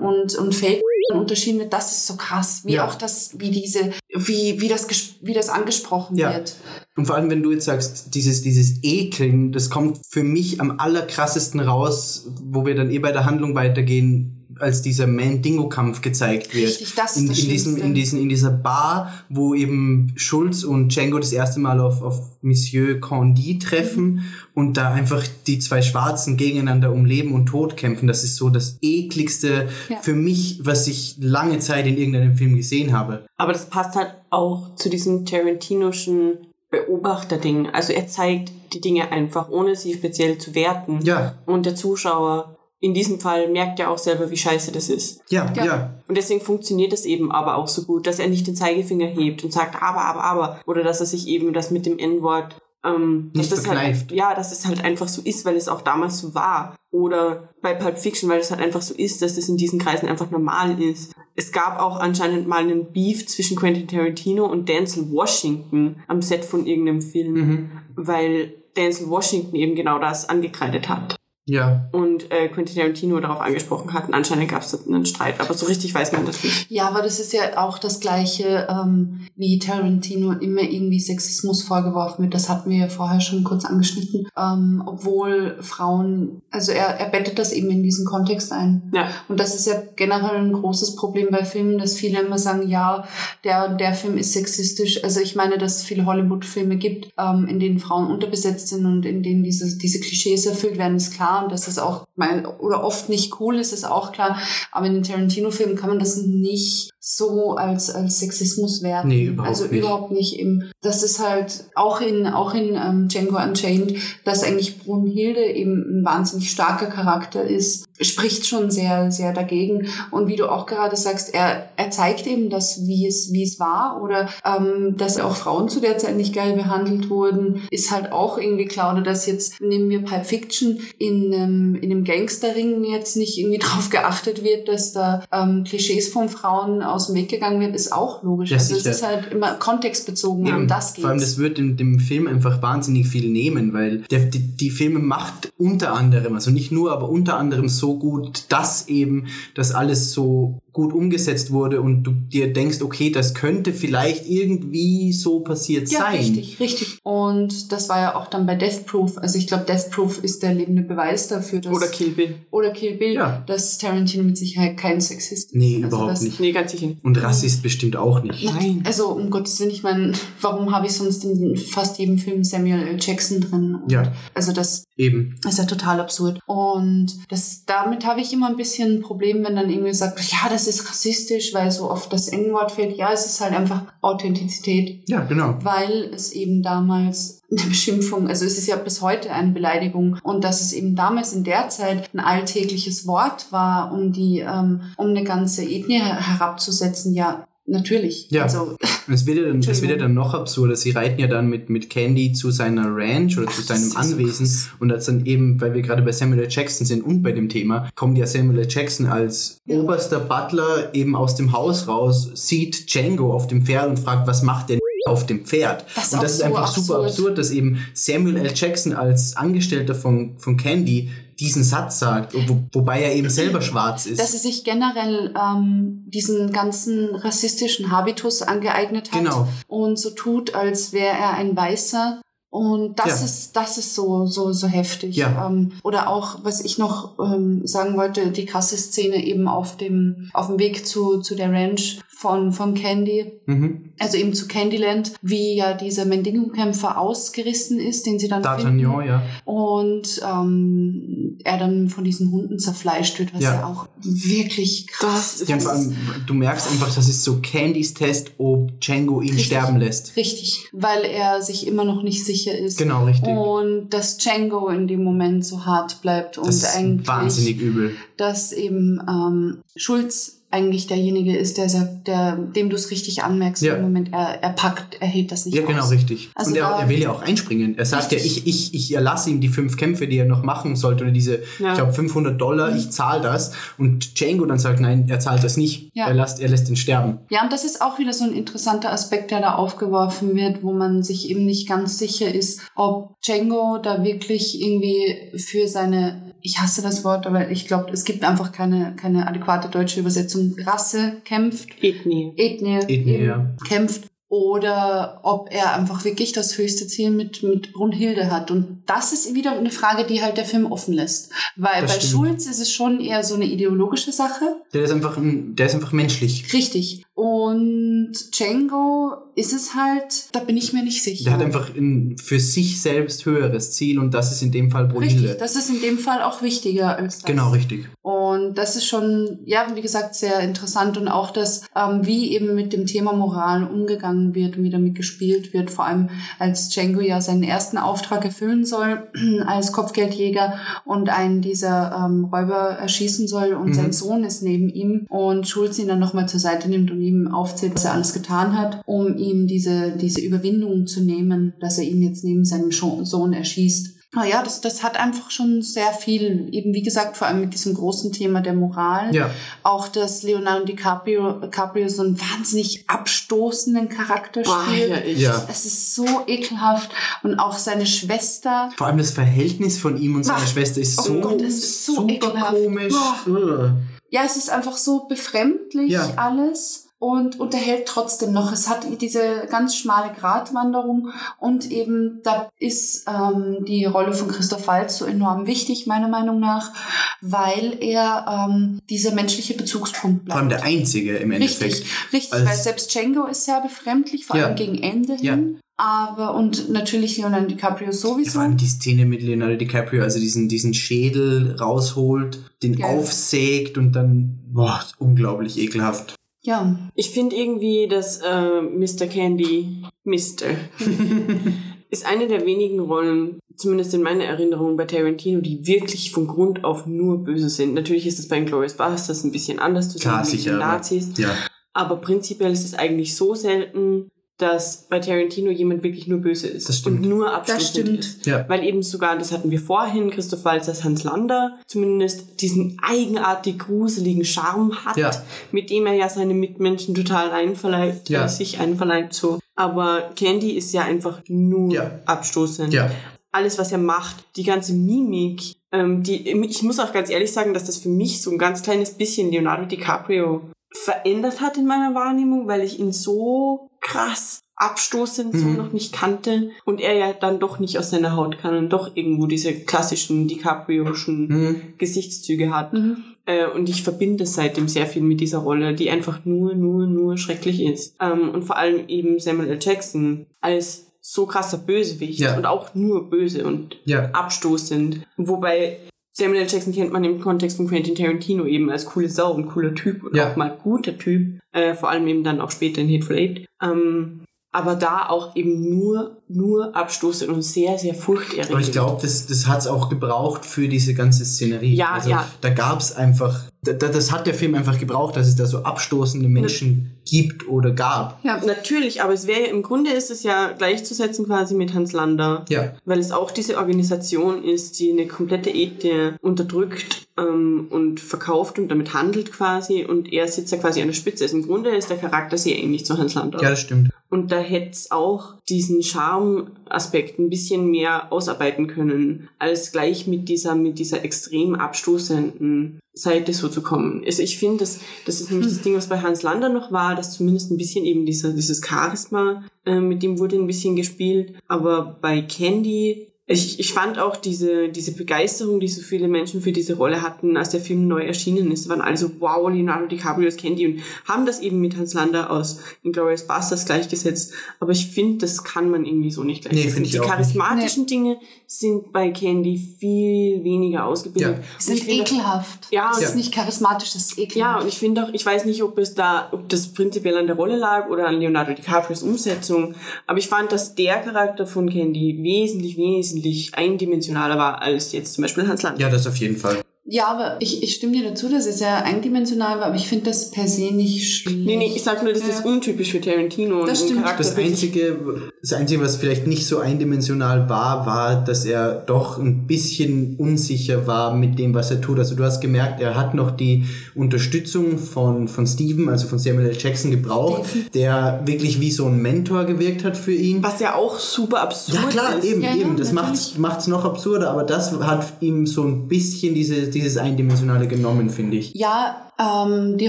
und, 0.00 0.34
und 0.36 0.54
Feld 0.54 0.82
unterschieden 1.16 1.58
wird, 1.58 1.72
das 1.72 1.92
ist 1.92 2.06
so 2.06 2.16
krass, 2.16 2.62
wie 2.64 2.72
Ja. 2.74 2.86
auch 2.86 2.94
das, 2.94 3.30
wie 3.38 3.50
diese, 3.50 3.90
wie, 4.14 4.60
wie 4.60 4.68
das, 4.68 4.86
wie 5.22 5.32
das 5.32 5.48
angesprochen 5.48 6.16
Ja. 6.16 6.32
wird. 6.34 6.54
Und 6.96 7.06
vor 7.06 7.16
allem, 7.16 7.30
wenn 7.30 7.42
du 7.42 7.52
jetzt 7.52 7.64
sagst, 7.64 8.14
dieses, 8.14 8.42
dieses 8.42 8.82
Ekeln, 8.82 9.52
das 9.52 9.70
kommt 9.70 10.00
für 10.10 10.22
mich 10.22 10.60
am 10.60 10.78
allerkrassesten 10.78 11.60
raus, 11.60 12.26
wo 12.42 12.66
wir 12.66 12.74
dann 12.74 12.90
eh 12.90 12.98
bei 12.98 13.12
der 13.12 13.24
Handlung 13.24 13.54
weitergehen, 13.54 14.34
als 14.60 14.82
dieser 14.82 15.06
Man-Dingo-Kampf 15.06 16.00
gezeigt 16.00 16.52
wird. 16.52 16.66
Richtig, 16.66 16.94
das 16.96 17.16
ist 17.16 17.22
in, 17.22 17.28
in, 17.28 17.34
diesem, 17.48 17.76
in, 17.76 17.94
diesen, 17.94 18.20
in 18.20 18.28
dieser 18.28 18.50
Bar, 18.50 19.12
wo 19.28 19.54
eben 19.54 20.12
Schulz 20.16 20.64
und 20.64 20.88
Django 20.92 21.18
das 21.20 21.32
erste 21.32 21.60
Mal 21.60 21.78
auf, 21.78 22.02
auf 22.02 22.20
Monsieur 22.42 22.98
Condi 23.00 23.58
treffen 23.60 24.04
Mhm. 24.14 24.22
Und 24.58 24.76
da 24.76 24.90
einfach 24.92 25.24
die 25.46 25.58
zwei 25.60 25.82
Schwarzen 25.82 26.36
gegeneinander 26.36 26.90
um 26.92 27.04
Leben 27.04 27.32
und 27.32 27.46
Tod 27.46 27.76
kämpfen. 27.76 28.08
Das 28.08 28.24
ist 28.24 28.36
so 28.36 28.50
das 28.50 28.78
ekligste 28.82 29.68
Ja. 29.88 29.96
für 30.02 30.14
mich, 30.14 30.60
was 30.64 30.86
ich 30.88 31.16
lange 31.20 31.58
Zeit 31.60 31.86
in 31.86 31.96
irgendeinem 31.96 32.36
Film 32.36 32.56
gesehen 32.56 32.92
habe. 32.92 33.24
Aber 33.36 33.52
das 33.52 33.70
passt 33.70 33.94
halt 33.94 34.14
auch 34.30 34.74
zu 34.74 34.88
diesem 34.90 35.24
Tarantinoschen 35.24 36.38
Beobachterding. 36.70 37.70
Also 37.70 37.92
er 37.92 38.08
zeigt 38.08 38.52
die 38.72 38.80
Dinge 38.80 39.10
einfach, 39.12 39.48
ohne 39.48 39.74
sie 39.76 39.94
speziell 39.94 40.38
zu 40.38 40.54
werten. 40.54 41.00
Ja, 41.02 41.34
Und 41.46 41.64
der 41.66 41.74
Zuschauer 41.74 42.56
in 42.80 42.94
diesem 42.94 43.18
Fall 43.20 43.48
merkt 43.50 43.78
ja 43.80 43.88
auch 43.88 43.98
selber, 43.98 44.30
wie 44.30 44.36
scheiße 44.36 44.70
das 44.72 44.88
ist. 44.88 45.20
ja, 45.30 45.52
Ja. 45.56 45.64
ja. 45.64 45.94
Und 46.06 46.16
deswegen 46.16 46.40
funktioniert 46.40 46.92
es 46.92 47.04
eben 47.04 47.32
aber 47.32 47.56
auch 47.56 47.68
so 47.68 47.82
gut, 47.82 48.06
dass 48.06 48.18
er 48.18 48.28
nicht 48.28 48.46
den 48.46 48.54
Zeigefinger 48.54 49.06
hebt 49.06 49.42
und 49.44 49.52
sagt, 49.52 49.74
aber, 49.82 50.02
aber, 50.04 50.22
aber. 50.24 50.60
Oder 50.66 50.82
dass 50.84 51.00
er 51.00 51.06
sich 51.06 51.26
eben 51.26 51.52
das 51.52 51.70
mit 51.70 51.86
dem 51.86 51.98
N-Wort, 51.98 52.56
ähm, 52.84 53.30
dass 53.34 53.50
Nicht 53.50 53.52
das 53.52 53.68
halt, 53.68 54.12
ja, 54.12 54.34
dass 54.34 54.52
es 54.52 54.66
halt 54.66 54.84
einfach 54.84 55.08
so 55.08 55.22
ist, 55.22 55.44
weil 55.44 55.56
es 55.56 55.68
auch 55.68 55.82
damals 55.82 56.18
so 56.18 56.34
war. 56.34 56.76
Oder 56.90 57.50
bei 57.60 57.74
Pulp 57.74 57.98
Fiction, 57.98 58.30
weil 58.30 58.40
es 58.40 58.50
halt 58.50 58.60
einfach 58.60 58.82
so 58.82 58.94
ist, 58.94 59.20
dass 59.20 59.36
es 59.36 59.48
in 59.48 59.56
diesen 59.56 59.78
Kreisen 59.78 60.08
einfach 60.08 60.30
normal 60.30 60.80
ist. 60.82 61.12
Es 61.34 61.52
gab 61.52 61.80
auch 61.80 61.98
anscheinend 62.00 62.48
mal 62.48 62.60
einen 62.60 62.92
Beef 62.92 63.26
zwischen 63.26 63.56
Quentin 63.56 63.86
Tarantino 63.88 64.46
und 64.46 64.68
Denzel 64.68 65.10
Washington 65.12 66.02
am 66.08 66.22
Set 66.22 66.44
von 66.44 66.66
irgendeinem 66.66 67.02
Film, 67.02 67.32
Mhm. 67.34 67.70
weil 67.96 68.54
Denzel 68.76 69.08
Washington 69.08 69.54
eben 69.56 69.74
genau 69.74 69.98
das 69.98 70.28
angekreidet 70.28 70.88
hat 70.88 71.16
Ja. 71.48 71.88
und 71.92 72.30
äh, 72.30 72.48
Quentin 72.48 72.76
Tarantino 72.76 73.18
darauf 73.20 73.40
angesprochen 73.40 73.92
hat. 73.94 74.08
Und 74.08 74.14
anscheinend 74.14 74.50
gab 74.50 74.62
es 74.62 74.72
da 74.72 74.78
einen 74.86 75.06
Streit, 75.06 75.40
aber 75.40 75.54
so 75.54 75.66
richtig 75.66 75.94
weiß 75.94 76.12
man 76.12 76.26
das 76.26 76.44
nicht. 76.44 76.70
Ja, 76.70 76.88
aber 76.88 77.02
das 77.02 77.20
ist 77.20 77.32
ja 77.32 77.56
auch 77.56 77.78
das 77.78 78.00
Gleiche, 78.00 78.66
ähm, 78.68 79.20
wie 79.36 79.58
Tarantino 79.58 80.32
immer 80.32 80.62
irgendwie 80.62 81.00
Sexismus 81.00 81.62
vorgeworfen 81.62 82.24
wird. 82.24 82.34
Das 82.34 82.48
hatten 82.48 82.70
wir 82.70 82.78
ja 82.78 82.88
vorher 82.88 83.20
schon 83.20 83.44
kurz 83.44 83.64
angeschnitten. 83.64 84.28
Ähm, 84.36 84.82
obwohl 84.84 85.56
Frauen, 85.60 86.42
also 86.50 86.72
er, 86.72 87.00
er 87.00 87.08
bettet 87.08 87.38
das 87.38 87.52
eben 87.52 87.70
in 87.70 87.82
diesen 87.82 88.04
Kontext 88.04 88.52
ein. 88.52 88.90
Ja. 88.92 89.08
Und 89.28 89.40
das 89.40 89.54
ist 89.54 89.66
ja 89.66 89.74
generell 89.96 90.36
ein 90.36 90.52
großes 90.52 90.96
Problem 90.96 91.28
bei 91.30 91.44
Filmen, 91.44 91.78
dass 91.78 91.94
viele 91.94 92.20
immer 92.20 92.38
sagen, 92.38 92.68
ja, 92.68 93.04
der, 93.44 93.74
der 93.74 93.94
Film 93.94 94.18
ist 94.18 94.32
sexistisch. 94.32 95.02
Also 95.02 95.20
ich 95.20 95.34
meine, 95.34 95.56
dass 95.56 95.76
es 95.76 95.82
viele 95.84 96.04
Hollywood-Filme 96.04 96.76
gibt, 96.76 97.08
ähm, 97.18 97.46
in 97.48 97.58
denen 97.58 97.78
Frauen 97.78 98.10
unterbesetzt 98.10 98.68
sind 98.68 98.84
und 98.84 99.06
in 99.06 99.22
denen 99.22 99.42
diese, 99.42 99.78
diese 99.78 100.00
Klischees 100.00 100.44
erfüllt 100.44 100.76
werden, 100.76 100.96
ist 100.96 101.14
klar. 101.14 101.37
Und 101.42 101.52
dass 101.52 101.66
das 101.66 101.78
auch 101.78 102.06
mal 102.16 102.46
oder 102.46 102.84
oft 102.84 103.08
nicht 103.08 103.40
cool 103.40 103.56
ist, 103.58 103.72
ist 103.72 103.84
auch 103.84 104.12
klar. 104.12 104.38
Aber 104.72 104.86
in 104.86 104.94
den 104.94 105.02
Tarantino-Filmen 105.02 105.76
kann 105.76 105.90
man 105.90 105.98
das 105.98 106.16
nicht 106.16 106.90
so 107.00 107.56
als, 107.56 107.90
als 107.90 108.18
Sexismus 108.18 108.82
werten. 108.82 109.08
Nee, 109.08 109.26
überhaupt 109.26 109.48
also 109.48 109.64
nicht. 109.64 109.78
überhaupt 109.78 110.12
nicht. 110.12 110.38
Eben, 110.38 110.70
das 110.82 111.02
ist 111.02 111.18
halt 111.20 111.64
auch 111.74 112.00
in, 112.00 112.26
auch 112.26 112.54
in 112.54 112.74
ähm, 112.74 113.08
Django 113.08 113.36
Unchained, 113.36 113.94
dass 114.24 114.42
eigentlich 114.42 114.78
Brunhilde 114.78 115.44
eben 115.44 116.00
ein 116.00 116.04
wahnsinnig 116.04 116.50
starker 116.50 116.86
Charakter 116.86 117.42
ist, 117.42 117.88
spricht 118.00 118.46
schon 118.46 118.70
sehr, 118.70 119.10
sehr 119.10 119.32
dagegen. 119.32 119.88
Und 120.10 120.28
wie 120.28 120.36
du 120.36 120.50
auch 120.50 120.66
gerade 120.66 120.96
sagst, 120.96 121.34
er, 121.34 121.68
er 121.76 121.90
zeigt 121.90 122.26
eben 122.26 122.50
das, 122.50 122.86
wie 122.86 123.06
es, 123.06 123.32
wie 123.32 123.42
es 123.42 123.58
war 123.58 124.00
oder 124.02 124.28
ähm, 124.44 124.96
dass 124.96 125.18
auch 125.18 125.36
Frauen 125.36 125.68
zu 125.68 125.80
der 125.80 125.98
Zeit 125.98 126.16
nicht 126.16 126.34
geil 126.34 126.54
behandelt 126.54 127.10
wurden, 127.10 127.62
ist 127.70 127.90
halt 127.90 128.12
auch 128.12 128.38
irgendwie 128.38 128.66
klar. 128.66 128.92
Oder 128.92 129.02
dass 129.02 129.26
jetzt, 129.26 129.60
nehmen 129.60 129.90
wir 129.90 130.04
Pulp 130.04 130.26
Fiction, 130.26 130.80
in, 130.98 131.32
ähm, 131.32 131.78
in 131.80 131.90
einem 131.90 132.04
Gangsterring 132.04 132.84
jetzt 132.84 133.16
nicht 133.16 133.38
irgendwie 133.38 133.58
drauf 133.58 133.90
geachtet 133.90 134.42
wird, 134.42 134.68
dass 134.68 134.92
da 134.92 135.24
ähm, 135.32 135.64
Klischees 135.64 136.08
von 136.08 136.28
Frauen 136.28 136.82
aus 136.92 137.06
dem 137.06 137.16
Weg 137.16 137.28
gegangen 137.28 137.60
wird, 137.60 137.74
ist 137.74 137.92
auch 137.92 138.22
logisch. 138.22 138.50
Ja, 138.50 138.58
also 138.58 138.76
es 138.76 138.86
ist 138.86 139.06
halt 139.06 139.32
immer 139.32 139.54
kontextbezogen, 139.54 140.46
Eben, 140.46 140.56
um 140.56 140.68
das 140.68 140.94
geht's. 140.94 141.00
Vor 141.02 141.10
allem, 141.10 141.20
das 141.20 141.38
wird 141.38 141.58
dem, 141.58 141.76
dem 141.76 141.98
Film 141.98 142.26
einfach 142.26 142.62
wahnsinnig 142.62 143.06
viel 143.06 143.30
nehmen, 143.30 143.72
weil 143.72 143.98
der, 144.10 144.20
die, 144.20 144.56
die 144.56 144.70
Filme 144.70 144.98
macht 144.98 145.52
unter 145.56 145.92
anderem, 145.92 146.34
also 146.34 146.50
nicht 146.50 146.72
nur, 146.72 146.92
aber 146.92 147.08
unter 147.08 147.36
anderem 147.36 147.68
so 147.68 147.98
gut, 147.98 148.44
dass 148.48 148.88
eben 148.88 149.26
das 149.54 149.72
alles 149.72 150.12
so 150.12 150.58
gut 150.78 150.92
umgesetzt 150.92 151.50
wurde 151.50 151.80
und 151.80 152.04
du 152.04 152.12
dir 152.12 152.52
denkst, 152.52 152.82
okay, 152.82 153.10
das 153.10 153.34
könnte 153.34 153.72
vielleicht 153.72 154.28
irgendwie 154.28 155.12
so 155.12 155.40
passiert 155.40 155.90
Ja, 155.90 156.02
sein. 156.02 156.18
richtig, 156.18 156.60
richtig. 156.60 156.98
Und 157.02 157.72
das 157.72 157.88
war 157.88 157.98
ja 158.00 158.14
auch 158.14 158.28
dann 158.28 158.46
bei 158.46 158.54
Death 158.54 158.86
Proof. 158.86 159.18
Also 159.18 159.38
ich 159.38 159.48
glaube, 159.48 159.64
Death 159.64 159.90
Proof 159.90 160.22
ist 160.22 160.44
der 160.44 160.54
lebende 160.54 160.82
Beweis 160.82 161.26
dafür, 161.26 161.60
dass... 161.60 161.74
Oder 161.74 161.88
Kill 161.88 162.10
Bill. 162.10 162.36
oder 162.52 162.70
Kill 162.70 162.96
Bill, 162.96 163.14
Ja. 163.14 163.42
dass 163.48 163.78
Tarantino 163.78 164.22
mit 164.22 164.38
Sicherheit 164.38 164.76
kein 164.76 165.00
Sexist 165.00 165.46
ist. 165.48 165.54
Nee, 165.56 165.76
Also 165.82 165.88
überhaupt 165.96 166.12
das, 166.12 166.20
nicht. 166.22 166.38
Nee, 166.38 166.52
ganz 166.52 166.70
sicher 166.70 166.86
nicht. 166.86 167.04
Und 167.04 167.20
Rassist 167.20 167.60
bestimmt 167.64 167.96
auch 167.96 168.22
nicht. 168.22 168.44
Nein. 168.44 168.84
Also 168.86 169.08
um 169.08 169.30
Gottes 169.30 169.58
Willen, 169.58 169.72
ich 169.72 169.82
meine, 169.82 170.12
warum 170.40 170.72
habe 170.72 170.86
ich 170.86 170.92
sonst 170.92 171.24
in 171.24 171.56
fast 171.56 171.98
jedem 171.98 172.18
Film 172.18 172.44
Samuel 172.44 172.86
L. 172.86 172.98
Jackson 173.00 173.40
drin? 173.40 173.74
Und 173.82 173.90
Ja. 173.90 174.12
Also 174.32 174.52
das 174.52 174.84
Eben. 174.96 175.34
ist 175.48 175.58
ja 175.58 175.64
total 175.64 175.98
absurd. 175.98 176.38
Und 176.46 177.08
das, 177.30 177.64
damit 177.66 178.06
habe 178.06 178.20
ich 178.20 178.32
immer 178.32 178.48
ein 178.48 178.56
bisschen 178.56 178.98
ein 178.98 179.02
Problem, 179.02 179.44
wenn 179.44 179.56
dann 179.56 179.68
irgendwie 179.70 179.92
sagt, 179.92 180.20
ja, 180.30 180.48
das 180.48 180.67
ist 180.68 180.88
rassistisch, 180.88 181.52
weil 181.54 181.70
so 181.70 181.90
oft 181.90 182.12
das 182.12 182.28
N-Wort 182.28 182.72
fehlt. 182.72 182.96
Ja, 182.96 183.12
es 183.12 183.26
ist 183.26 183.40
halt 183.40 183.54
einfach 183.54 183.84
Authentizität. 184.00 185.08
Ja, 185.08 185.20
genau. 185.24 185.56
weil 185.62 186.10
es 186.14 186.32
eben 186.32 186.62
damals 186.62 187.40
eine 187.50 187.62
Beschimpfung, 187.62 188.28
also 188.28 188.44
es 188.44 188.58
ist 188.58 188.66
ja 188.66 188.76
bis 188.76 189.00
heute 189.00 189.32
eine 189.32 189.52
Beleidigung 189.52 190.18
und 190.22 190.44
dass 190.44 190.60
es 190.60 190.72
eben 190.74 190.94
damals 190.94 191.32
in 191.32 191.44
der 191.44 191.70
Zeit 191.70 192.10
ein 192.12 192.20
alltägliches 192.20 193.06
Wort 193.06 193.50
war, 193.50 193.92
um 193.92 194.12
die, 194.12 194.40
ähm, 194.40 194.82
um 194.98 195.08
eine 195.08 195.24
ganze 195.24 195.62
Ethnie 195.64 195.98
her- 196.00 196.20
herabzusetzen, 196.38 197.14
ja, 197.14 197.47
natürlich. 197.68 198.30
Ja. 198.30 198.42
Also, 198.44 198.76
es 199.12 199.26
wird 199.26 199.38
ja 199.38 199.44
dann, 199.46 199.60
es 199.60 199.80
wird 199.82 199.90
ja 199.92 199.96
dann 199.96 200.14
noch 200.14 200.34
absurder. 200.34 200.76
Sie 200.76 200.90
reiten 200.90 201.20
ja 201.20 201.26
dann 201.26 201.48
mit, 201.48 201.70
mit 201.70 201.88
Candy 201.90 202.32
zu 202.32 202.50
seiner 202.50 202.86
Ranch 202.94 203.38
oder 203.38 203.46
zu 203.48 203.62
Ach, 203.62 203.66
das 203.66 203.66
seinem 203.66 203.90
so 203.90 203.98
Anwesen. 204.14 204.46
krass. 204.46 204.68
und 204.80 204.90
als 204.92 205.06
dann 205.06 205.24
eben, 205.26 205.60
weil 205.60 205.74
wir 205.74 205.82
gerade 205.82 206.02
bei 206.02 206.12
Samuel 206.12 206.40
L. 206.42 206.48
Jackson 206.50 206.86
sind 206.86 207.02
und 207.04 207.22
bei 207.22 207.32
dem 207.32 207.48
Thema, 207.48 207.88
kommt 207.94 208.18
ja 208.18 208.26
Samuel 208.26 208.60
L. 208.60 208.66
Jackson 208.68 209.06
als 209.06 209.60
Ja. 209.66 209.76
oberster 209.78 210.20
Butler 210.20 210.94
eben 210.94 211.14
aus 211.16 211.34
dem 211.36 211.52
Haus 211.52 211.88
raus, 211.88 212.30
sieht 212.34 212.92
Django 212.92 213.32
auf 213.32 213.46
dem 213.46 213.62
Pferd 213.64 213.88
und 213.88 213.98
fragt, 213.98 214.26
was 214.26 214.42
macht 214.42 214.68
der 214.70 214.78
auf 215.08 215.26
dem 215.26 215.44
Pferd? 215.44 215.84
Das 215.94 216.12
und 216.12 216.22
das 216.22 216.32
ist 216.32 216.38
so 216.38 216.44
einfach 216.44 216.66
super 216.68 216.98
absurd. 217.04 217.08
absurd, 217.08 217.38
dass 217.38 217.50
eben 217.50 217.78
Samuel 217.94 218.36
L. 218.38 218.52
Jackson 218.54 218.92
als 218.92 219.36
Angestellter 219.36 219.94
von, 219.94 220.36
von 220.38 220.56
Candy 220.56 221.10
diesen 221.40 221.62
Satz 221.62 222.00
sagt, 222.00 222.34
wo, 222.48 222.64
wobei 222.72 223.00
er 223.02 223.14
eben 223.14 223.30
selber 223.30 223.60
schwarz 223.62 224.06
ist. 224.06 224.20
dass 224.20 224.32
er 224.34 224.40
sich 224.40 224.64
generell 224.64 225.32
ähm, 225.40 226.02
diesen 226.06 226.52
ganzen 226.52 227.14
rassistischen 227.14 227.92
Habitus 227.92 228.42
angeeignet 228.42 229.12
hat 229.12 229.18
Genau. 229.20 229.46
und 229.68 229.98
so 230.00 230.10
tut, 230.10 230.54
als 230.54 230.92
wäre 230.92 231.16
er 231.16 231.34
ein 231.34 231.56
Weißer. 231.56 232.20
Und 232.50 232.98
das 232.98 233.06
Ja. 233.20 233.24
ist, 233.26 233.56
das 233.56 233.76
ist 233.76 233.94
so, 233.94 234.24
so, 234.24 234.52
so 234.52 234.66
heftig. 234.66 235.16
Ja. 235.16 235.46
Ähm, 235.48 235.72
oder 235.84 236.08
auch, 236.08 236.38
was 236.44 236.64
ich 236.64 236.78
noch 236.78 237.18
ähm, 237.18 237.60
sagen 237.66 237.96
wollte, 237.98 238.30
die 238.30 238.46
krasse 238.46 238.78
Szene 238.78 239.22
eben 239.24 239.48
auf 239.48 239.76
dem, 239.76 240.30
auf 240.32 240.46
dem 240.46 240.58
Weg 240.58 240.86
zu, 240.86 241.20
zu 241.20 241.34
der 241.34 241.52
Ranch 241.52 241.98
von, 242.08 242.50
von 242.52 242.74
Candy, 242.74 243.40
mhm. 243.46 243.92
also 243.98 244.16
eben 244.16 244.32
zu 244.32 244.48
Candyland, 244.48 245.12
wie 245.22 245.56
ja 245.56 245.74
dieser 245.74 246.04
Mendingo-Kämpfer 246.06 246.98
ausgerissen 246.98 247.78
ist, 247.78 248.06
den 248.06 248.18
sie 248.18 248.28
dann 248.28 248.42
finden. 248.42 248.80
D'Artagnan, 248.80 249.06
ja. 249.06 249.22
Und 249.44 250.20
ähm, 250.26 251.38
er 251.44 251.58
dann 251.58 251.88
von 251.90 252.02
diesen 252.02 252.32
Hunden 252.32 252.58
zerfleischt 252.58 253.18
wird, 253.18 253.34
was 253.34 253.42
ja, 253.42 253.54
Ja. 253.56 253.66
auch 253.66 253.86
wirklich 254.02 254.86
krass 254.88 255.44
Das 255.46 255.64
ist. 255.64 255.92
du 256.26 256.34
merkst 256.34 256.70
einfach, 256.72 256.92
das 256.94 257.08
ist 257.08 257.22
so 257.22 257.40
Candys 257.42 257.94
Test, 257.94 258.32
ob 258.38 258.80
Django 258.80 259.20
ihn 259.20 259.28
Richtig. 259.34 259.46
sterben 259.46 259.76
lässt. 259.78 260.16
Richtig, 260.16 260.66
weil 260.72 261.04
er 261.04 261.42
sich 261.42 261.66
immer 261.66 261.84
noch 261.84 262.02
nicht 262.02 262.24
sicher 262.24 262.37
ist. 262.46 262.78
Genau, 262.78 263.04
richtig. 263.04 263.28
Und 263.28 263.90
dass 263.90 264.18
Django 264.18 264.68
in 264.68 264.86
dem 264.86 265.02
Moment 265.02 265.44
so 265.44 265.64
hart 265.64 266.00
bleibt 266.02 266.38
und 266.38 266.46
das 266.46 266.56
ist 266.56 266.76
eigentlich, 266.76 267.06
wahnsinnig 267.06 267.60
übel. 267.60 267.96
dass 268.16 268.52
eben 268.52 269.00
ähm, 269.08 269.58
Schulz 269.76 270.37
eigentlich 270.50 270.86
derjenige 270.86 271.36
ist, 271.36 271.58
der, 271.58 271.68
sagt, 271.68 272.06
der 272.08 272.36
dem 272.36 272.70
du 272.70 272.76
es 272.76 272.90
richtig 272.90 273.22
anmerkst 273.22 273.62
Ja. 273.62 273.74
im 273.74 273.82
Moment. 273.82 274.10
Er, 274.12 274.42
er 274.42 274.50
packt, 274.50 274.96
er 275.00 275.06
hebt 275.06 275.30
das 275.30 275.44
nicht 275.44 275.54
Ja, 275.54 275.62
aus. 275.62 275.68
genau, 275.68 275.88
richtig. 275.88 276.30
Also 276.34 276.52
und 276.52 276.56
er, 276.56 276.68
er 276.68 276.88
will 276.88 276.98
ja 277.00 277.12
auch 277.12 277.20
einspringen. 277.20 277.76
Er 277.76 277.84
sagt 277.84 278.12
Richtig. 278.12 278.36
ja, 278.36 278.42
ich, 278.46 278.46
ich, 278.46 278.74
ich 278.74 278.94
erlasse 278.94 279.28
ihm 279.28 279.40
die 279.42 279.48
fünf 279.48 279.76
Kämpfe, 279.76 280.08
die 280.08 280.16
er 280.16 280.24
noch 280.24 280.42
machen 280.42 280.74
sollte, 280.74 281.04
oder 281.04 281.12
diese, 281.12 281.40
Ja. 281.58 281.72
ich 281.72 281.74
glaube, 281.74 281.92
500 281.92 282.40
Dollar, 282.40 282.74
ich 282.74 282.90
zahle 282.90 283.20
das. 283.20 283.52
Und 283.76 284.18
Django 284.18 284.46
dann 284.46 284.58
sagt, 284.58 284.80
nein, 284.80 285.06
er 285.10 285.20
zahlt 285.20 285.44
das 285.44 285.58
nicht. 285.58 285.90
Ja. 285.94 286.06
Er, 286.08 286.14
lässt, 286.14 286.40
er 286.40 286.48
lässt 286.48 286.68
ihn 286.70 286.76
sterben. 286.76 287.18
Ja, 287.30 287.42
und 287.42 287.52
das 287.52 287.64
ist 287.64 287.82
auch 287.82 287.98
wieder 287.98 288.14
so 288.14 288.24
ein 288.24 288.32
interessanter 288.32 288.90
Aspekt, 288.90 289.30
der 289.30 289.40
da 289.40 289.54
aufgeworfen 289.56 290.34
wird, 290.34 290.62
wo 290.62 290.72
man 290.72 291.02
sich 291.02 291.28
eben 291.28 291.44
nicht 291.44 291.68
ganz 291.68 291.98
sicher 291.98 292.32
ist, 292.34 292.60
ob 292.74 293.20
Django 293.20 293.78
da 293.82 294.02
wirklich 294.02 294.62
irgendwie 294.62 295.14
für 295.36 295.68
seine, 295.68 296.27
ich 296.40 296.58
hasse 296.58 296.82
das 296.82 297.04
Wort, 297.04 297.26
aber 297.26 297.50
ich 297.50 297.66
glaube, 297.66 297.90
es 297.92 298.04
gibt 298.04 298.24
einfach 298.24 298.52
keine, 298.52 298.94
keine 298.96 299.26
adäquate 299.26 299.68
deutsche 299.68 300.00
Übersetzung, 300.00 300.54
Rasse 300.64 301.20
kämpft, 301.24 301.68
Ethnie. 301.82 302.32
Ethnie, 302.36 302.78
Ethnie, 302.78 303.24
ja. 303.24 303.54
kämpft. 303.66 304.08
Oder 304.30 305.20
ob 305.22 305.48
er 305.50 305.74
einfach 305.74 306.04
wirklich 306.04 306.32
das 306.32 306.58
höchste 306.58 306.86
Ziel 306.86 307.10
mit, 307.10 307.42
mit 307.42 307.72
Brunhilde 307.72 308.30
hat. 308.30 308.50
Und 308.50 308.82
das 308.84 309.14
ist 309.14 309.34
wieder 309.34 309.56
eine 309.56 309.70
Frage, 309.70 310.04
die 310.04 310.22
halt 310.22 310.36
der 310.36 310.44
Film 310.44 310.70
offen 310.70 310.92
lässt. 310.92 311.32
Weil 311.56 311.80
Das 311.80 311.94
bei 311.94 312.00
stimmt. 312.00 312.12
Schulz 312.12 312.46
ist 312.46 312.60
es 312.60 312.70
schon 312.70 313.00
eher 313.00 313.24
so 313.24 313.36
eine 313.36 313.46
ideologische 313.46 314.12
Sache. 314.12 314.44
Der 314.74 314.82
ist 314.82 314.90
einfach, 314.90 315.16
ein, 315.16 315.56
der 315.56 315.64
ist 315.64 315.74
einfach 315.74 315.92
menschlich. 315.92 316.52
Richtig. 316.52 317.06
Und 317.18 318.12
Django 318.38 319.12
ist 319.34 319.52
es 319.52 319.74
halt, 319.74 320.28
da 320.32 320.38
bin 320.38 320.56
ich 320.56 320.72
mir 320.72 320.84
nicht 320.84 321.02
sicher. 321.02 321.24
Der 321.24 321.32
hat 321.32 321.42
einfach 321.42 321.74
ein 321.74 322.16
für 322.16 322.38
sich 322.38 322.80
selbst 322.80 323.26
höheres 323.26 323.72
Ziel 323.72 323.98
und 323.98 324.14
das 324.14 324.30
ist 324.30 324.40
in 324.42 324.52
dem 324.52 324.70
Fall 324.70 324.86
Brunhilde. 324.86 325.22
Richtig, 325.22 325.38
das 325.38 325.56
ist 325.56 325.68
in 325.68 325.80
dem 325.80 325.98
Fall 325.98 326.22
auch 326.22 326.42
wichtiger 326.42 326.96
als 326.96 327.16
das. 327.18 327.24
Genau, 327.24 327.50
richtig. 327.50 327.88
Und 328.02 328.56
das 328.56 328.76
ist 328.76 328.86
schon, 328.86 329.40
ja, 329.44 329.66
wie 329.74 329.80
gesagt, 329.82 330.14
sehr 330.14 330.38
interessant 330.40 330.96
und 330.96 331.08
auch 331.08 331.32
das, 331.32 331.62
ähm, 331.74 332.06
wie 332.06 332.32
eben 332.32 332.54
mit 332.54 332.72
dem 332.72 332.86
Thema 332.86 333.12
Moral 333.12 333.64
umgegangen 333.64 334.36
wird 334.36 334.56
und 334.56 334.62
wie 334.62 334.70
damit 334.70 334.94
gespielt 334.94 335.52
wird, 335.52 335.70
vor 335.72 335.86
allem 335.86 336.10
als 336.38 336.68
Django 336.68 337.00
ja 337.00 337.20
seinen 337.20 337.42
ersten 337.42 337.78
Auftrag 337.78 338.24
erfüllen 338.24 338.64
soll 338.64 339.08
als 339.46 339.72
Kopfgeldjäger 339.72 340.54
und 340.84 341.08
einen 341.08 341.42
dieser 341.42 342.06
ähm, 342.06 342.26
Räuber 342.26 342.76
erschießen 342.80 343.26
soll 343.26 343.54
und 343.54 343.70
Mhm. 343.70 343.74
sein 343.74 343.92
Sohn 343.92 344.22
ist 344.24 344.42
neben 344.44 344.68
ihm 344.68 345.04
und 345.08 345.48
Schulz 345.48 345.80
ihn 345.80 345.88
dann 345.88 345.98
nochmal 345.98 346.28
zur 346.28 346.38
Seite 346.40 346.68
nimmt 346.68 346.90
und 346.92 347.07
ihm 347.08 347.28
aufzählt, 347.32 347.74
was 347.74 347.84
er 347.84 347.92
alles 347.94 348.12
getan 348.12 348.56
hat, 348.56 348.80
um 348.86 349.16
ihm 349.16 349.46
diese, 349.46 349.92
diese 349.96 350.20
Überwindung 350.20 350.86
zu 350.86 351.02
nehmen, 351.02 351.54
dass 351.60 351.78
er 351.78 351.84
ihn 351.84 352.02
jetzt 352.02 352.24
neben 352.24 352.44
seinem 352.44 352.70
Sohn 352.70 353.32
erschießt. 353.32 353.94
Ah 354.16 354.24
ja, 354.24 354.42
das, 354.42 354.62
das 354.62 354.82
hat 354.82 354.98
einfach 354.98 355.30
schon 355.30 355.60
sehr 355.60 355.92
viel, 355.92 356.48
eben 356.52 356.72
wie 356.72 356.82
gesagt, 356.82 357.18
vor 357.18 357.26
allem 357.26 357.40
mit 357.40 357.52
diesem 357.52 357.74
großen 357.74 358.10
Thema 358.10 358.40
der 358.40 358.54
Moral. 358.54 359.14
Ja. 359.14 359.30
Auch, 359.62 359.86
dass 359.86 360.22
Leonardo 360.22 360.64
DiCaprio, 360.64 361.32
DiCaprio 361.32 361.88
so 361.90 362.02
einen 362.02 362.18
wahnsinnig 362.18 362.88
abstoßenden 362.88 363.90
Charakter 363.90 364.40
Boah, 364.42 364.64
spielt. 364.66 364.88
ja, 364.88 364.96
ich. 365.04 365.18
Ja. 365.20 365.46
Es 365.50 365.66
ist 365.66 365.94
so 365.94 366.06
ekelhaft. 366.26 366.90
Und 367.22 367.38
auch 367.38 367.58
seine 367.58 367.84
Schwester. 367.84 368.70
Vor 368.78 368.86
allem 368.86 368.96
das 368.96 369.10
Verhältnis 369.10 369.76
von 369.78 369.98
ihm 370.00 370.16
und 370.16 370.24
seiner 370.24 370.38
Ach, 370.40 370.48
Schwester 370.48 370.80
ist 370.80 370.98
oh 371.00 371.02
so, 371.02 371.20
Gott, 371.20 371.42
es 371.42 371.58
ist 371.58 371.84
so 371.84 371.94
super 371.96 372.12
ekelhaft. 372.14 372.52
komisch. 372.54 372.94
Boah. 373.26 373.76
Ja, 374.10 374.22
es 374.24 374.38
ist 374.38 374.48
einfach 374.48 374.78
so 374.78 375.06
befremdlich 375.06 375.90
Ja. 375.90 376.14
alles 376.16 376.87
und 377.00 377.38
unterhält 377.38 377.86
trotzdem 377.86 378.32
noch. 378.32 378.52
Es 378.52 378.68
hat 378.68 378.86
diese 379.00 379.46
ganz 379.50 379.76
schmale 379.76 380.12
Gratwanderung 380.14 381.10
und 381.38 381.70
eben 381.70 382.20
da 382.24 382.48
ist 382.58 383.06
ähm, 383.08 383.64
die 383.66 383.84
Rolle 383.84 384.12
von 384.12 384.28
Christoph 384.28 384.66
Waltz 384.66 384.98
so 384.98 385.04
enorm 385.04 385.46
wichtig, 385.46 385.86
meiner 385.86 386.08
Meinung 386.08 386.40
nach, 386.40 386.72
weil 387.20 387.76
er 387.80 388.48
ähm, 388.50 388.80
dieser 388.90 389.12
menschliche 389.14 389.54
Bezugspunkt 389.54 390.26
Vor 390.28 390.36
allem 390.38 390.48
bleibt. 390.48 390.64
der 390.64 390.68
Einzige 390.68 391.16
im 391.18 391.30
Endeffekt. 391.30 391.72
Richtig, 391.74 392.12
richtig, 392.12 392.44
weil 392.46 392.56
selbst 392.56 392.92
Django 392.94 393.26
ist 393.26 393.44
sehr 393.44 393.60
befremdlich, 393.60 394.26
vor 394.26 394.36
Ja. 394.36 394.46
allem 394.46 394.56
gegen 394.56 394.78
Ende 394.82 395.16
Ja. 395.20 395.34
hin. 395.34 395.60
Aber, 395.80 396.34
und 396.34 396.70
natürlich 396.70 397.18
Leonardo 397.18 397.46
DiCaprio 397.46 397.92
sowieso. 397.92 398.32
vor 398.32 398.40
allem 398.42 398.56
die 398.56 398.66
Szene 398.66 399.04
mit 399.06 399.22
Leonardo 399.22 399.54
DiCaprio, 399.54 400.02
also 400.02 400.18
diesen, 400.18 400.48
diesen 400.48 400.74
Schädel 400.74 401.54
rausholt, 401.60 402.40
den 402.64 402.74
Geil. 402.74 402.98
aufsägt 402.98 403.78
und 403.78 403.92
dann, 403.92 404.40
boah, 404.48 404.84
unglaublich 404.98 405.56
ekelhaft. 405.56 406.16
Ja, 406.48 406.78
Ich 406.94 407.10
finde 407.10 407.36
irgendwie, 407.36 407.86
dass 407.88 408.18
äh, 408.18 408.62
Mr. 408.62 409.06
Candy, 409.06 409.82
Mr. 410.04 410.46
ist 411.90 412.06
eine 412.06 412.26
der 412.26 412.44
wenigen 412.46 412.80
Rollen, 412.80 413.38
zumindest 413.56 413.94
in 413.94 414.02
meiner 414.02 414.24
Erinnerung 414.24 414.76
bei 414.76 414.84
Tarantino, 414.86 415.40
die 415.40 415.66
wirklich 415.66 416.10
von 416.10 416.26
Grund 416.26 416.64
auf 416.64 416.86
nur 416.86 417.22
böse 417.24 417.48
sind. 417.48 417.74
Natürlich 417.74 418.06
ist 418.06 418.18
es 418.18 418.28
bei 418.28 418.38
Inglourious 418.38 418.74
Basterds 418.74 419.24
ein 419.24 419.32
bisschen 419.32 419.58
anders 419.58 419.90
zusammen 419.90 420.22
Klar, 420.22 420.32
mit 420.34 420.44
den 420.44 420.54
aber- 420.54 420.64
Nazis. 420.64 421.08
Ja. 421.18 421.30
Aber 421.74 421.96
prinzipiell 421.96 422.52
ist 422.52 422.64
es 422.64 422.74
eigentlich 422.74 423.14
so 423.14 423.34
selten, 423.34 424.10
dass 424.38 424.86
bei 424.88 425.00
Tarantino 425.00 425.50
jemand 425.50 425.82
wirklich 425.82 426.06
nur 426.06 426.20
böse 426.20 426.46
ist 426.46 426.68
Das 426.68 426.78
stimmt. 426.78 427.04
und 427.04 427.08
nur 427.08 427.42
stimmt. 427.60 427.98
ist. 427.98 428.24
Ja. 428.26 428.44
Weil 428.48 428.64
eben 428.64 428.82
sogar, 428.82 429.18
das 429.18 429.32
hatten 429.32 429.50
wir 429.50 429.60
vorhin, 429.60 430.10
Christoph 430.10 430.44
Waltz 430.44 430.68
als 430.68 430.84
Hans 430.84 431.02
Lander 431.04 431.58
zumindest 431.66 432.40
diesen 432.40 432.78
eigenartig 432.80 433.58
gruseligen 433.58 434.24
Charme 434.24 434.84
hat, 434.84 434.96
Ja. 434.96 435.10
mit 435.50 435.70
dem 435.70 435.86
er 435.86 435.94
ja 435.94 436.08
seine 436.08 436.34
Mitmenschen 436.34 436.94
total 436.94 437.30
einverleibt, 437.32 438.08
Ja. 438.08 438.24
äh, 438.24 438.28
sich 438.28 438.60
einverleibt 438.60 439.12
so. 439.12 439.40
Aber 439.56 440.10
Candy 440.14 440.52
ist 440.52 440.72
ja 440.72 440.82
einfach 440.82 441.20
nur 441.26 441.72
Ja. 441.72 441.90
abstoßend. 442.06 442.72
Ja. 442.72 442.90
Alles, 443.32 443.58
was 443.58 443.72
er 443.72 443.78
macht, 443.78 444.24
die 444.36 444.44
ganze 444.44 444.72
Mimik, 444.72 445.56
ähm, 445.72 446.02
die, 446.02 446.28
ich 446.30 446.62
muss 446.62 446.78
auch 446.78 446.92
ganz 446.92 447.10
ehrlich 447.10 447.32
sagen, 447.32 447.52
dass 447.54 447.64
das 447.64 447.76
für 447.78 447.88
mich 447.90 448.22
so 448.22 448.30
ein 448.30 448.38
ganz 448.38 448.62
kleines 448.62 448.92
bisschen 448.92 449.30
Leonardo 449.30 449.66
DiCaprio 449.66 450.42
verändert 450.70 451.40
hat 451.40 451.56
in 451.56 451.66
meiner 451.66 451.94
Wahrnehmung, 451.94 452.46
weil 452.48 452.62
ich 452.62 452.78
ihn 452.78 452.92
so 452.92 453.70
krass 453.80 454.40
abstoßend 454.56 455.36
so 455.36 455.46
Mhm. 455.46 455.56
noch 455.56 455.72
nicht 455.72 455.92
kannte 455.94 456.50
und 456.64 456.80
er 456.80 456.94
ja 456.94 457.12
dann 457.12 457.38
doch 457.38 457.60
nicht 457.60 457.78
aus 457.78 457.90
seiner 457.90 458.16
Haut 458.16 458.38
kann 458.38 458.56
und 458.56 458.70
doch 458.70 458.96
irgendwo 458.96 459.26
diese 459.26 459.54
klassischen 459.54 460.28
DiCaprio'schen 460.28 461.28
Mhm. 461.32 461.62
Gesichtszüge 461.78 462.52
hat. 462.54 462.72
Mhm. 462.72 462.96
Äh, 463.24 463.46
und 463.46 463.68
ich 463.68 463.82
verbinde 463.84 464.26
seitdem 464.26 464.66
sehr 464.68 464.86
viel 464.86 465.02
mit 465.02 465.20
dieser 465.20 465.38
Rolle, 465.38 465.74
die 465.74 465.90
einfach 465.90 466.24
nur, 466.24 466.54
nur, 466.54 466.86
nur 466.86 467.16
schrecklich 467.18 467.62
ist. 467.62 467.94
Ähm, 468.00 468.30
und 468.30 468.42
vor 468.44 468.56
allem 468.56 468.88
eben 468.88 469.18
Samuel 469.20 469.50
L. 469.50 469.58
Jackson 469.60 470.26
als 470.40 470.86
so 471.00 471.26
krasser 471.26 471.58
Bösewicht 471.58 472.18
Ja. 472.20 472.36
und 472.36 472.44
auch 472.44 472.74
nur 472.74 473.08
böse 473.10 473.46
und 473.46 473.76
Ja. 473.84 474.10
abstoßend. 474.12 475.06
Wobei 475.16 475.78
Samuel 476.18 476.42
L. 476.42 476.48
Jackson 476.48 476.74
kennt 476.74 476.92
man 476.92 477.04
im 477.04 477.20
Kontext 477.20 477.56
von 477.56 477.68
Quentin 477.68 477.94
Tarantino 477.94 478.44
eben 478.44 478.70
als 478.70 478.86
coole 478.86 479.08
Sau 479.08 479.32
und 479.32 479.46
cooler 479.46 479.74
Typ 479.74 480.02
und 480.02 480.16
Ja. 480.16 480.32
auch 480.32 480.36
mal 480.36 480.58
guter 480.62 480.98
Typ. 480.98 481.38
Äh, 481.52 481.74
vor 481.74 481.90
allem 481.90 482.08
eben 482.08 482.24
dann 482.24 482.40
auch 482.40 482.50
später 482.50 482.80
in 482.80 482.92
Hateful 482.92 483.16
Eight. 483.16 483.46
Ähm, 483.62 484.22
aber 484.50 484.74
da 484.74 485.08
auch 485.08 485.36
eben 485.36 485.78
nur, 485.78 486.16
nur 486.28 486.74
abstoßend 486.74 487.30
und 487.30 487.42
sehr, 487.42 487.78
sehr 487.78 487.94
furchterregend. 487.94 488.50
Aber 488.50 488.60
ich 488.60 488.72
glaube, 488.72 489.00
das, 489.00 489.26
das 489.26 489.46
hat 489.46 489.60
es 489.60 489.66
auch 489.68 489.88
gebraucht 489.90 490.44
für 490.44 490.68
diese 490.68 490.94
ganze 490.94 491.24
Szenerie. 491.24 491.74
Ja, 491.74 491.92
also, 491.92 492.10
ja. 492.10 492.26
Da 492.40 492.50
gab 492.50 492.80
es 492.80 492.96
einfach, 492.96 493.44
das 493.62 494.12
hat 494.12 494.26
der 494.26 494.34
Film 494.34 494.54
einfach 494.54 494.78
gebraucht, 494.78 495.16
dass 495.16 495.26
es 495.26 495.34
da 495.34 495.44
so 495.46 495.58
abstoßende 495.58 496.28
Menschen 496.28 496.92
gibt 497.04 497.48
oder 497.48 497.72
gab. 497.72 498.24
Ja, 498.24 498.40
Natürlich, 498.44 499.02
aber 499.02 499.12
es 499.12 499.26
wäre 499.26 499.46
im 499.46 499.62
Grunde 499.62 499.90
ist 499.90 500.10
es 500.10 500.22
ja 500.22 500.52
gleichzusetzen 500.52 501.26
quasi 501.26 501.54
mit 501.54 501.74
Hans 501.74 501.92
Lander. 501.92 502.44
Ja. 502.48 502.74
Weil 502.84 502.98
es 502.98 503.10
auch 503.10 503.30
diese 503.30 503.58
Organisation 503.58 504.44
ist, 504.44 504.78
die 504.78 504.92
eine 504.92 505.06
komplette 505.06 505.50
Ethnie 505.50 506.12
unterdrückt 506.20 507.08
ähm, 507.18 507.66
und 507.70 508.00
verkauft 508.00 508.58
und 508.58 508.68
damit 508.68 508.94
handelt 508.94 509.32
quasi. 509.32 509.84
Und 509.84 510.12
er 510.12 510.28
sitzt 510.28 510.52
ja 510.52 510.58
quasi 510.58 510.80
an 510.80 510.88
der 510.88 510.94
Spitze. 510.94 511.24
Also 511.24 511.36
im 511.36 511.46
Grunde 511.46 511.70
ist 511.70 511.90
der 511.90 511.98
Charakter 511.98 512.38
sehr 512.38 512.58
ähnlich 512.58 512.86
zu 512.86 512.96
Hans 512.96 513.14
Lander. 513.14 513.42
Ja, 513.42 513.50
das 513.50 513.60
stimmt. 513.60 513.90
Und 514.10 514.32
da 514.32 514.38
hätte 514.38 514.70
es 514.70 514.90
auch 514.90 515.34
diesen 515.48 515.82
Charme-Aspekt 515.82 517.18
ein 517.18 517.28
bisschen 517.28 517.70
mehr 517.70 518.10
ausarbeiten 518.10 518.66
können, 518.66 519.28
als 519.38 519.72
gleich 519.72 520.06
mit 520.06 520.28
dieser, 520.28 520.54
mit 520.54 520.78
dieser 520.78 521.04
extrem 521.04 521.54
abstoßenden 521.54 522.80
Seite 522.98 523.32
so 523.32 523.48
zu 523.48 523.62
kommen. 523.62 524.02
Also 524.04 524.22
ich 524.22 524.38
finde, 524.38 524.58
das, 524.58 524.80
das 525.06 525.20
ist 525.20 525.30
nämlich 525.30 525.48
das 525.48 525.62
Ding, 525.62 525.74
was 525.74 525.88
bei 525.88 526.00
Hans 526.00 526.22
Lander 526.22 526.48
noch 526.48 526.72
war, 526.72 526.94
dass 526.94 527.12
zumindest 527.12 527.50
ein 527.50 527.56
bisschen 527.56 527.84
eben 527.84 528.06
dieser, 528.06 528.32
dieses 528.32 528.60
Charisma, 528.64 529.44
äh, 529.64 529.80
mit 529.80 530.02
dem 530.02 530.18
wurde 530.18 530.36
ein 530.36 530.46
bisschen 530.46 530.76
gespielt. 530.76 531.34
Aber 531.48 531.98
bei 532.00 532.22
Candy 532.22 533.12
ich, 533.30 533.60
ich 533.60 533.74
fand 533.74 533.98
auch 533.98 534.16
diese, 534.16 534.70
diese 534.70 534.92
Begeisterung, 534.92 535.60
die 535.60 535.68
so 535.68 535.82
viele 535.82 536.08
Menschen 536.08 536.40
für 536.40 536.50
diese 536.50 536.76
Rolle 536.76 537.02
hatten, 537.02 537.36
als 537.36 537.50
der 537.50 537.60
Film 537.60 537.86
neu 537.86 538.00
erschienen 538.00 538.50
ist, 538.50 538.70
waren 538.70 538.80
alle 538.80 538.96
so, 538.96 539.10
wow, 539.18 539.50
Leonardo 539.50 539.86
DiCaprio 539.86 540.26
ist 540.26 540.40
Candy 540.40 540.66
und 540.66 540.80
haben 541.06 541.26
das 541.26 541.40
eben 541.40 541.60
mit 541.60 541.76
Hans 541.76 541.92
Lander 541.92 542.30
aus 542.30 542.60
Inglourious 542.82 543.26
Basterds 543.26 543.66
gleichgesetzt. 543.66 544.32
Aber 544.60 544.72
ich 544.72 544.86
finde, 544.86 545.18
das 545.18 545.44
kann 545.44 545.70
man 545.70 545.84
irgendwie 545.84 546.10
so 546.10 546.24
nicht 546.24 546.40
gleichsetzen. 546.40 546.72
find 546.72 546.86
ich 546.86 546.92
die 546.92 547.00
auch 547.00 547.04
nicht. 547.04 547.10
charismatischen 547.10 547.86
Dinge 547.86 548.18
sind 548.46 548.92
bei 548.92 549.10
Candy 549.10 549.58
viel 549.58 550.42
weniger 550.42 550.86
ausgebildet. 550.86 551.36
Ja. 551.36 551.44
Sind 551.58 551.86
ekelhaft. 551.86 552.68
Ja, 552.70 552.88
das 552.88 553.02
ja. 553.02 553.08
ist 553.08 553.14
nicht 553.14 553.34
charismatisch, 553.34 553.92
das 553.92 554.06
ist 554.06 554.16
ja, 554.16 554.24
ekelhaft. 554.24 554.62
und 554.62 554.68
ich 554.68 554.78
finde 554.78 555.04
auch, 555.04 555.10
ich 555.12 555.26
weiß 555.26 555.44
nicht, 555.44 555.62
ob 555.62 555.76
es 555.76 555.94
da, 555.94 556.30
ob 556.32 556.48
das 556.48 556.72
prinzipiell 556.72 557.18
an 557.18 557.26
der 557.26 557.36
Rolle 557.36 557.58
lag 557.58 557.90
oder 557.90 558.06
an 558.08 558.20
Leonardo 558.20 558.54
DiCaprios 558.54 559.02
Umsetzung, 559.02 559.74
aber 560.06 560.18
ich 560.18 560.28
fand, 560.28 560.50
dass 560.50 560.74
der 560.74 561.02
Charakter 561.02 561.46
von 561.46 561.68
Candy 561.68 562.22
wesentlich, 562.22 562.78
wesentlich 562.78 563.17
eindimensionaler 563.54 564.38
war 564.38 564.62
als 564.62 564.92
jetzt 564.92 565.14
zum 565.14 565.22
Beispiel 565.22 565.46
Hans 565.46 565.62
Land. 565.62 565.80
Ja, 565.80 565.88
das 565.90 566.06
auf 566.06 566.16
jeden 566.16 566.36
Fall. 566.36 566.62
Ja, 566.90 567.08
aber 567.08 567.36
ich, 567.40 567.62
ich 567.62 567.74
stimme 567.74 567.92
dir 567.92 568.08
dazu, 568.08 568.30
dass 568.30 568.46
es 568.46 568.60
ja 568.60 568.78
eindimensional 568.78 569.58
war, 569.58 569.66
aber 569.66 569.76
ich 569.76 569.86
finde 569.86 570.06
das 570.06 570.30
per 570.30 570.48
se 570.48 570.72
nicht 570.72 571.16
schlecht. 571.16 571.38
Nee, 571.38 571.56
nee, 571.56 571.70
ich 571.74 571.82
sag 571.82 572.02
nur, 572.02 572.14
das 572.14 572.26
ist 572.26 572.46
untypisch 572.46 572.92
für 572.92 573.00
Tarantino. 573.00 573.66
Das 573.66 573.82
und 573.82 573.88
stimmt. 573.88 574.04
Charakter 574.04 574.24
Das 574.24 574.38
Einzige, 574.38 574.98
das 575.42 575.52
Einzige, 575.52 575.82
was 575.82 575.96
vielleicht 575.96 576.26
nicht 576.26 576.46
so 576.46 576.58
eindimensional 576.58 577.46
war, 577.50 577.84
war, 577.84 578.24
dass 578.24 578.46
er 578.46 578.72
doch 578.86 579.18
ein 579.18 579.46
bisschen 579.46 580.16
unsicher 580.16 580.86
war 580.86 581.14
mit 581.14 581.38
dem, 581.38 581.52
was 581.52 581.70
er 581.70 581.82
tut. 581.82 581.98
Also 581.98 582.14
du 582.14 582.24
hast 582.24 582.40
gemerkt, 582.40 582.80
er 582.80 582.94
hat 582.94 583.12
noch 583.12 583.32
die 583.32 583.64
Unterstützung 583.94 584.78
von, 584.78 585.28
von 585.28 585.46
Steven, 585.46 585.90
also 585.90 586.08
von 586.08 586.18
Samuel 586.18 586.48
L. 586.48 586.56
Jackson 586.58 586.90
gebraucht, 586.90 587.44
der 587.74 588.22
wirklich 588.24 588.60
wie 588.62 588.70
so 588.70 588.86
ein 588.86 589.02
Mentor 589.02 589.44
gewirkt 589.44 589.84
hat 589.84 589.98
für 589.98 590.14
ihn. 590.14 590.42
Was 590.42 590.58
ja 590.60 590.74
auch 590.74 590.98
super 590.98 591.42
absurd 591.42 591.78
Ja 591.82 591.88
klar, 591.88 592.18
ist. 592.18 592.24
eben, 592.24 592.40
Ja, 592.40 592.54
ja, 592.54 592.62
eben. 592.62 592.78
Das 592.78 592.92
macht's, 592.92 593.36
macht's 593.36 593.66
noch 593.66 593.84
absurder, 593.84 594.30
aber 594.30 594.44
das 594.44 594.72
hat 594.80 595.06
ihm 595.20 595.46
so 595.46 595.64
ein 595.64 595.86
bisschen 595.86 596.34
diese, 596.34 596.68
dieses 596.80 596.96
Eindimensionale 596.96 597.66
genommen, 597.66 598.10
finde 598.10 598.36
ich. 598.36 598.54
Ja, 598.54 599.07
ähm, 599.20 599.76
die 599.78 599.88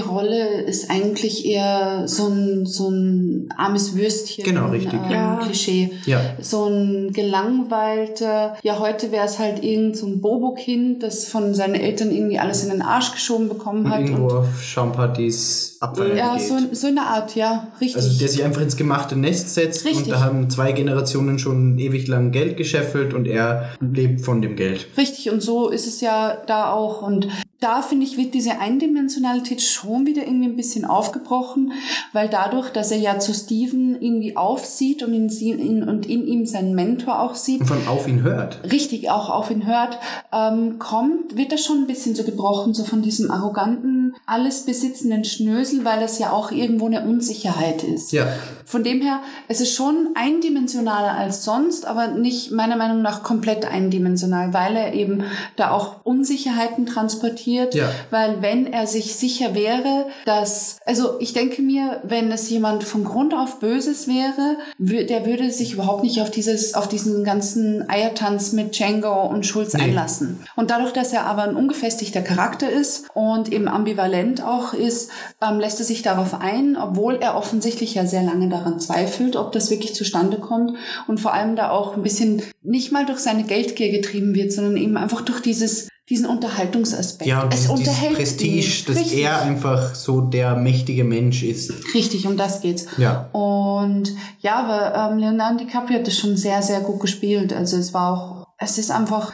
Rolle 0.00 0.62
ist 0.62 0.90
eigentlich 0.90 1.46
eher 1.46 2.08
so 2.08 2.26
ein, 2.26 2.66
so 2.66 2.88
ein 2.90 3.48
armes 3.56 3.94
Würstchen. 3.96 4.44
Genau, 4.44 4.68
richtig. 4.70 4.94
Ähm, 5.04 5.10
Ja. 5.10 5.36
Klischee. 5.44 5.90
Ja. 6.06 6.20
So 6.40 6.66
ein 6.66 7.12
gelangweilter, 7.12 8.56
ja, 8.62 8.78
heute 8.78 9.12
wäre 9.12 9.26
es 9.26 9.38
halt 9.38 9.62
irgend 9.62 9.96
so 9.96 10.06
ein 10.06 10.20
Bobo-Kind, 10.20 11.02
das 11.02 11.26
von 11.26 11.54
seinen 11.54 11.74
Eltern 11.76 12.10
irgendwie 12.10 12.38
alles 12.38 12.64
in 12.64 12.70
den 12.70 12.82
Arsch 12.82 13.12
geschoben 13.12 13.48
bekommen 13.48 13.84
Und 13.86 13.90
hat. 13.92 14.00
irgendwo 14.00 14.24
Und, 14.24 14.32
auf 14.32 14.62
Schaumpartys 14.62 15.76
abfeiern 15.80 16.16
ja, 16.16 16.36
geht. 16.36 16.48
so, 16.48 16.54
so 16.72 16.88
in 16.88 16.96
der 16.96 17.06
Art, 17.06 17.34
ja, 17.36 17.68
richtig. 17.80 17.96
Also 18.02 18.18
der 18.18 18.28
sich 18.28 18.44
einfach 18.44 18.60
ins 18.62 18.76
gemachte 18.76 19.16
Nest 19.16 19.54
setzt 19.54 19.84
Richtig. 19.84 20.06
und 20.06 20.10
da 20.10 20.20
haben 20.20 20.50
zwei 20.50 20.72
Generationen 20.72 21.38
schon 21.38 21.78
ewig 21.78 22.06
lang 22.08 22.32
Geld 22.32 22.56
gescheffelt 22.56 23.14
und 23.14 23.26
er 23.26 23.70
lebt 23.80 24.20
von 24.22 24.42
dem 24.42 24.56
Geld. 24.56 24.86
Richtig, 24.96 25.30
und 25.30 25.42
so 25.42 25.68
ist 25.68 25.86
es 25.86 26.00
ja 26.00 26.36
da 26.46 26.72
auch. 26.72 27.02
Und 27.02 27.28
da 27.60 27.82
finde 27.82 28.06
ich, 28.06 28.16
wird 28.16 28.32
diese 28.32 28.58
Eindimensionalität 28.58 29.60
schon 29.60 30.06
wieder 30.06 30.26
irgendwie 30.26 30.48
ein 30.48 30.56
bisschen 30.56 30.86
aufgebrochen, 30.86 31.72
weil 32.14 32.28
dadurch, 32.28 32.70
dass 32.70 32.90
er 32.90 32.96
ja 32.96 33.18
zu 33.18 33.34
Steven 33.34 34.00
irgendwie 34.00 34.34
aufsieht 34.34 35.02
und 35.02 35.12
in, 35.12 35.28
sie, 35.28 35.50
in, 35.50 35.86
und 35.86 36.06
in 36.06 36.26
ihm 36.26 36.46
seinen 36.46 36.74
Mentor 36.74 37.20
auch 37.20 37.34
sieht, 37.34 37.60
Und 37.60 37.66
von 37.66 37.86
auf 37.86 38.08
ihn 38.08 38.22
hört. 38.22 38.60
richtig 38.72 39.10
auch 39.10 39.28
auf 39.28 39.50
ihn 39.50 39.66
hört, 39.66 39.98
ähm, 40.32 40.78
kommt, 40.78 41.36
wird 41.36 41.52
das 41.52 41.62
schon 41.62 41.82
ein 41.82 41.86
bisschen 41.86 42.14
so 42.14 42.24
gebrochen, 42.24 42.72
so 42.72 42.82
von 42.84 43.02
diesem 43.02 43.30
arroganten, 43.30 43.99
alles 44.26 44.64
besitzenden 44.64 45.24
Schnösel, 45.24 45.84
weil 45.84 46.00
das 46.00 46.18
ja 46.18 46.30
auch 46.32 46.50
irgendwo 46.50 46.86
eine 46.86 47.02
Unsicherheit 47.02 47.82
ist. 47.82 48.12
Ja. 48.12 48.26
Von 48.64 48.84
dem 48.84 49.00
her, 49.00 49.20
es 49.48 49.60
ist 49.60 49.74
schon 49.74 50.10
eindimensionaler 50.14 51.12
als 51.12 51.44
sonst, 51.44 51.86
aber 51.86 52.08
nicht 52.08 52.52
meiner 52.52 52.76
Meinung 52.76 53.02
nach 53.02 53.22
komplett 53.22 53.64
eindimensional, 53.64 54.52
weil 54.54 54.76
er 54.76 54.94
eben 54.94 55.24
da 55.56 55.70
auch 55.72 56.04
Unsicherheiten 56.04 56.86
transportiert. 56.86 57.74
Ja. 57.74 57.90
Weil 58.10 58.42
wenn 58.42 58.72
er 58.72 58.86
sich 58.86 59.16
sicher 59.16 59.54
wäre, 59.54 60.06
dass, 60.24 60.78
also 60.86 61.18
ich 61.20 61.32
denke 61.32 61.62
mir, 61.62 62.00
wenn 62.04 62.30
es 62.30 62.48
jemand 62.50 62.84
von 62.84 63.04
Grund 63.04 63.34
auf 63.34 63.58
Böses 63.60 64.06
wäre, 64.06 64.56
der 64.78 65.26
würde 65.26 65.50
sich 65.50 65.72
überhaupt 65.72 66.02
nicht 66.04 66.20
auf 66.20 66.30
dieses, 66.30 66.74
auf 66.74 66.88
diesen 66.88 67.24
ganzen 67.24 67.88
Eiertanz 67.88 68.52
mit 68.52 68.78
Django 68.78 69.26
und 69.26 69.46
Schulz 69.46 69.74
Nee. 69.74 69.82
einlassen. 69.84 70.40
Und 70.56 70.70
dadurch, 70.70 70.92
dass 70.92 71.12
er 71.12 71.26
aber 71.26 71.42
ein 71.42 71.56
ungefestigter 71.56 72.22
Charakter 72.22 72.70
ist 72.70 73.06
und 73.14 73.52
eben 73.52 73.68
ambivalent 73.68 73.99
auch 74.44 74.72
ist, 74.72 75.10
ähm, 75.42 75.60
lässt 75.60 75.78
er 75.80 75.84
sich 75.86 76.02
darauf 76.02 76.40
ein, 76.40 76.76
obwohl 76.76 77.16
er 77.16 77.36
offensichtlich 77.36 77.94
ja 77.94 78.06
sehr 78.06 78.22
lange 78.22 78.48
daran 78.48 78.80
zweifelt, 78.80 79.36
ob 79.36 79.52
das 79.52 79.70
wirklich 79.70 79.94
zustande 79.94 80.38
kommt 80.38 80.76
und 81.06 81.20
vor 81.20 81.34
allem 81.34 81.56
da 81.56 81.70
auch 81.70 81.96
ein 81.96 82.02
bisschen 82.02 82.42
nicht 82.62 82.92
mal 82.92 83.06
durch 83.06 83.18
seine 83.18 83.44
Geldgier 83.44 83.90
getrieben 83.90 84.34
wird, 84.34 84.52
sondern 84.52 84.76
eben 84.76 84.96
einfach 84.96 85.22
durch 85.22 85.40
dieses 85.40 85.88
diesen 86.10 86.26
Unterhaltungsaspekt. 86.26 87.28
Ja, 87.28 87.44
es 87.50 87.60
dieses 87.60 87.70
unterhält 87.70 88.16
Prestige, 88.16 88.66
ihn. 88.66 88.84
dass 88.86 88.96
Richtig. 88.96 89.22
er 89.22 89.42
einfach 89.42 89.94
so 89.94 90.20
der 90.20 90.56
mächtige 90.56 91.04
Mensch 91.04 91.44
ist. 91.44 91.72
Richtig, 91.94 92.26
um 92.26 92.36
das 92.36 92.60
geht's. 92.60 92.86
Ja. 92.98 93.30
Und 93.30 94.12
ja, 94.40 94.56
aber 94.56 95.12
ähm, 95.12 95.18
Leonardo 95.18 95.64
DiCaprio 95.64 96.00
hat 96.00 96.06
das 96.08 96.18
schon 96.18 96.36
sehr, 96.36 96.62
sehr 96.62 96.80
gut 96.80 96.98
gespielt. 96.98 97.52
Also 97.52 97.76
es 97.76 97.94
war 97.94 98.12
auch, 98.12 98.46
es 98.58 98.76
ist 98.76 98.90
einfach 98.90 99.32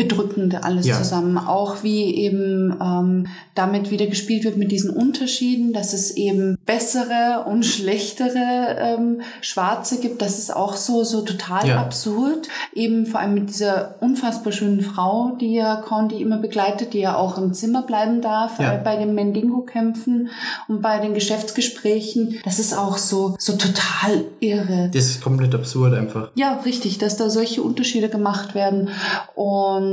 bedrückend 0.00 0.64
alles 0.64 0.86
Ja. 0.86 0.96
zusammen. 0.96 1.36
Auch 1.36 1.82
wie 1.82 2.14
eben 2.14 2.74
ähm, 2.80 3.26
damit 3.54 3.90
wieder 3.90 4.06
gespielt 4.06 4.44
wird 4.44 4.56
mit 4.56 4.72
diesen 4.72 4.90
Unterschieden, 4.90 5.74
dass 5.74 5.92
es 5.92 6.12
eben 6.12 6.56
bessere 6.64 7.44
und 7.46 7.64
schlechtere 7.66 8.76
ähm, 8.78 9.20
Schwarze 9.42 10.00
gibt. 10.00 10.22
Das 10.22 10.38
ist 10.38 10.56
auch 10.56 10.76
so, 10.76 11.04
so 11.04 11.20
total 11.20 11.68
Ja. 11.68 11.80
absurd. 11.82 12.48
Eben 12.74 13.04
vor 13.04 13.20
allem 13.20 13.34
mit 13.34 13.50
dieser 13.50 13.96
unfassbar 14.00 14.52
schönen 14.52 14.80
Frau, 14.80 15.36
die 15.38 15.52
ja 15.54 15.76
Condi 15.76 16.22
immer 16.22 16.38
begleitet, 16.38 16.94
die 16.94 17.00
ja 17.00 17.16
auch 17.16 17.36
im 17.36 17.52
Zimmer 17.52 17.82
bleiben 17.82 18.22
darf 18.22 18.58
Ja. 18.58 18.74
äh, 18.74 18.80
bei 18.82 18.96
den 18.96 19.14
Mendingo-Kämpfen 19.14 20.30
und 20.68 20.80
bei 20.80 20.98
den 20.98 21.12
Geschäftsgesprächen. 21.12 22.38
Das 22.44 22.58
ist 22.58 22.72
auch 22.76 22.96
so, 22.96 23.34
so 23.38 23.52
total 23.52 24.24
irre. 24.40 24.90
Das 24.94 25.04
ist 25.06 25.20
komplett 25.20 25.54
absurd 25.54 25.92
einfach. 25.92 26.30
Ja, 26.36 26.54
richtig, 26.64 26.96
dass 26.98 27.16
da 27.18 27.28
solche 27.28 27.62
Unterschiede 27.62 28.08
gemacht 28.08 28.54
werden. 28.54 28.88
Und 29.34 29.89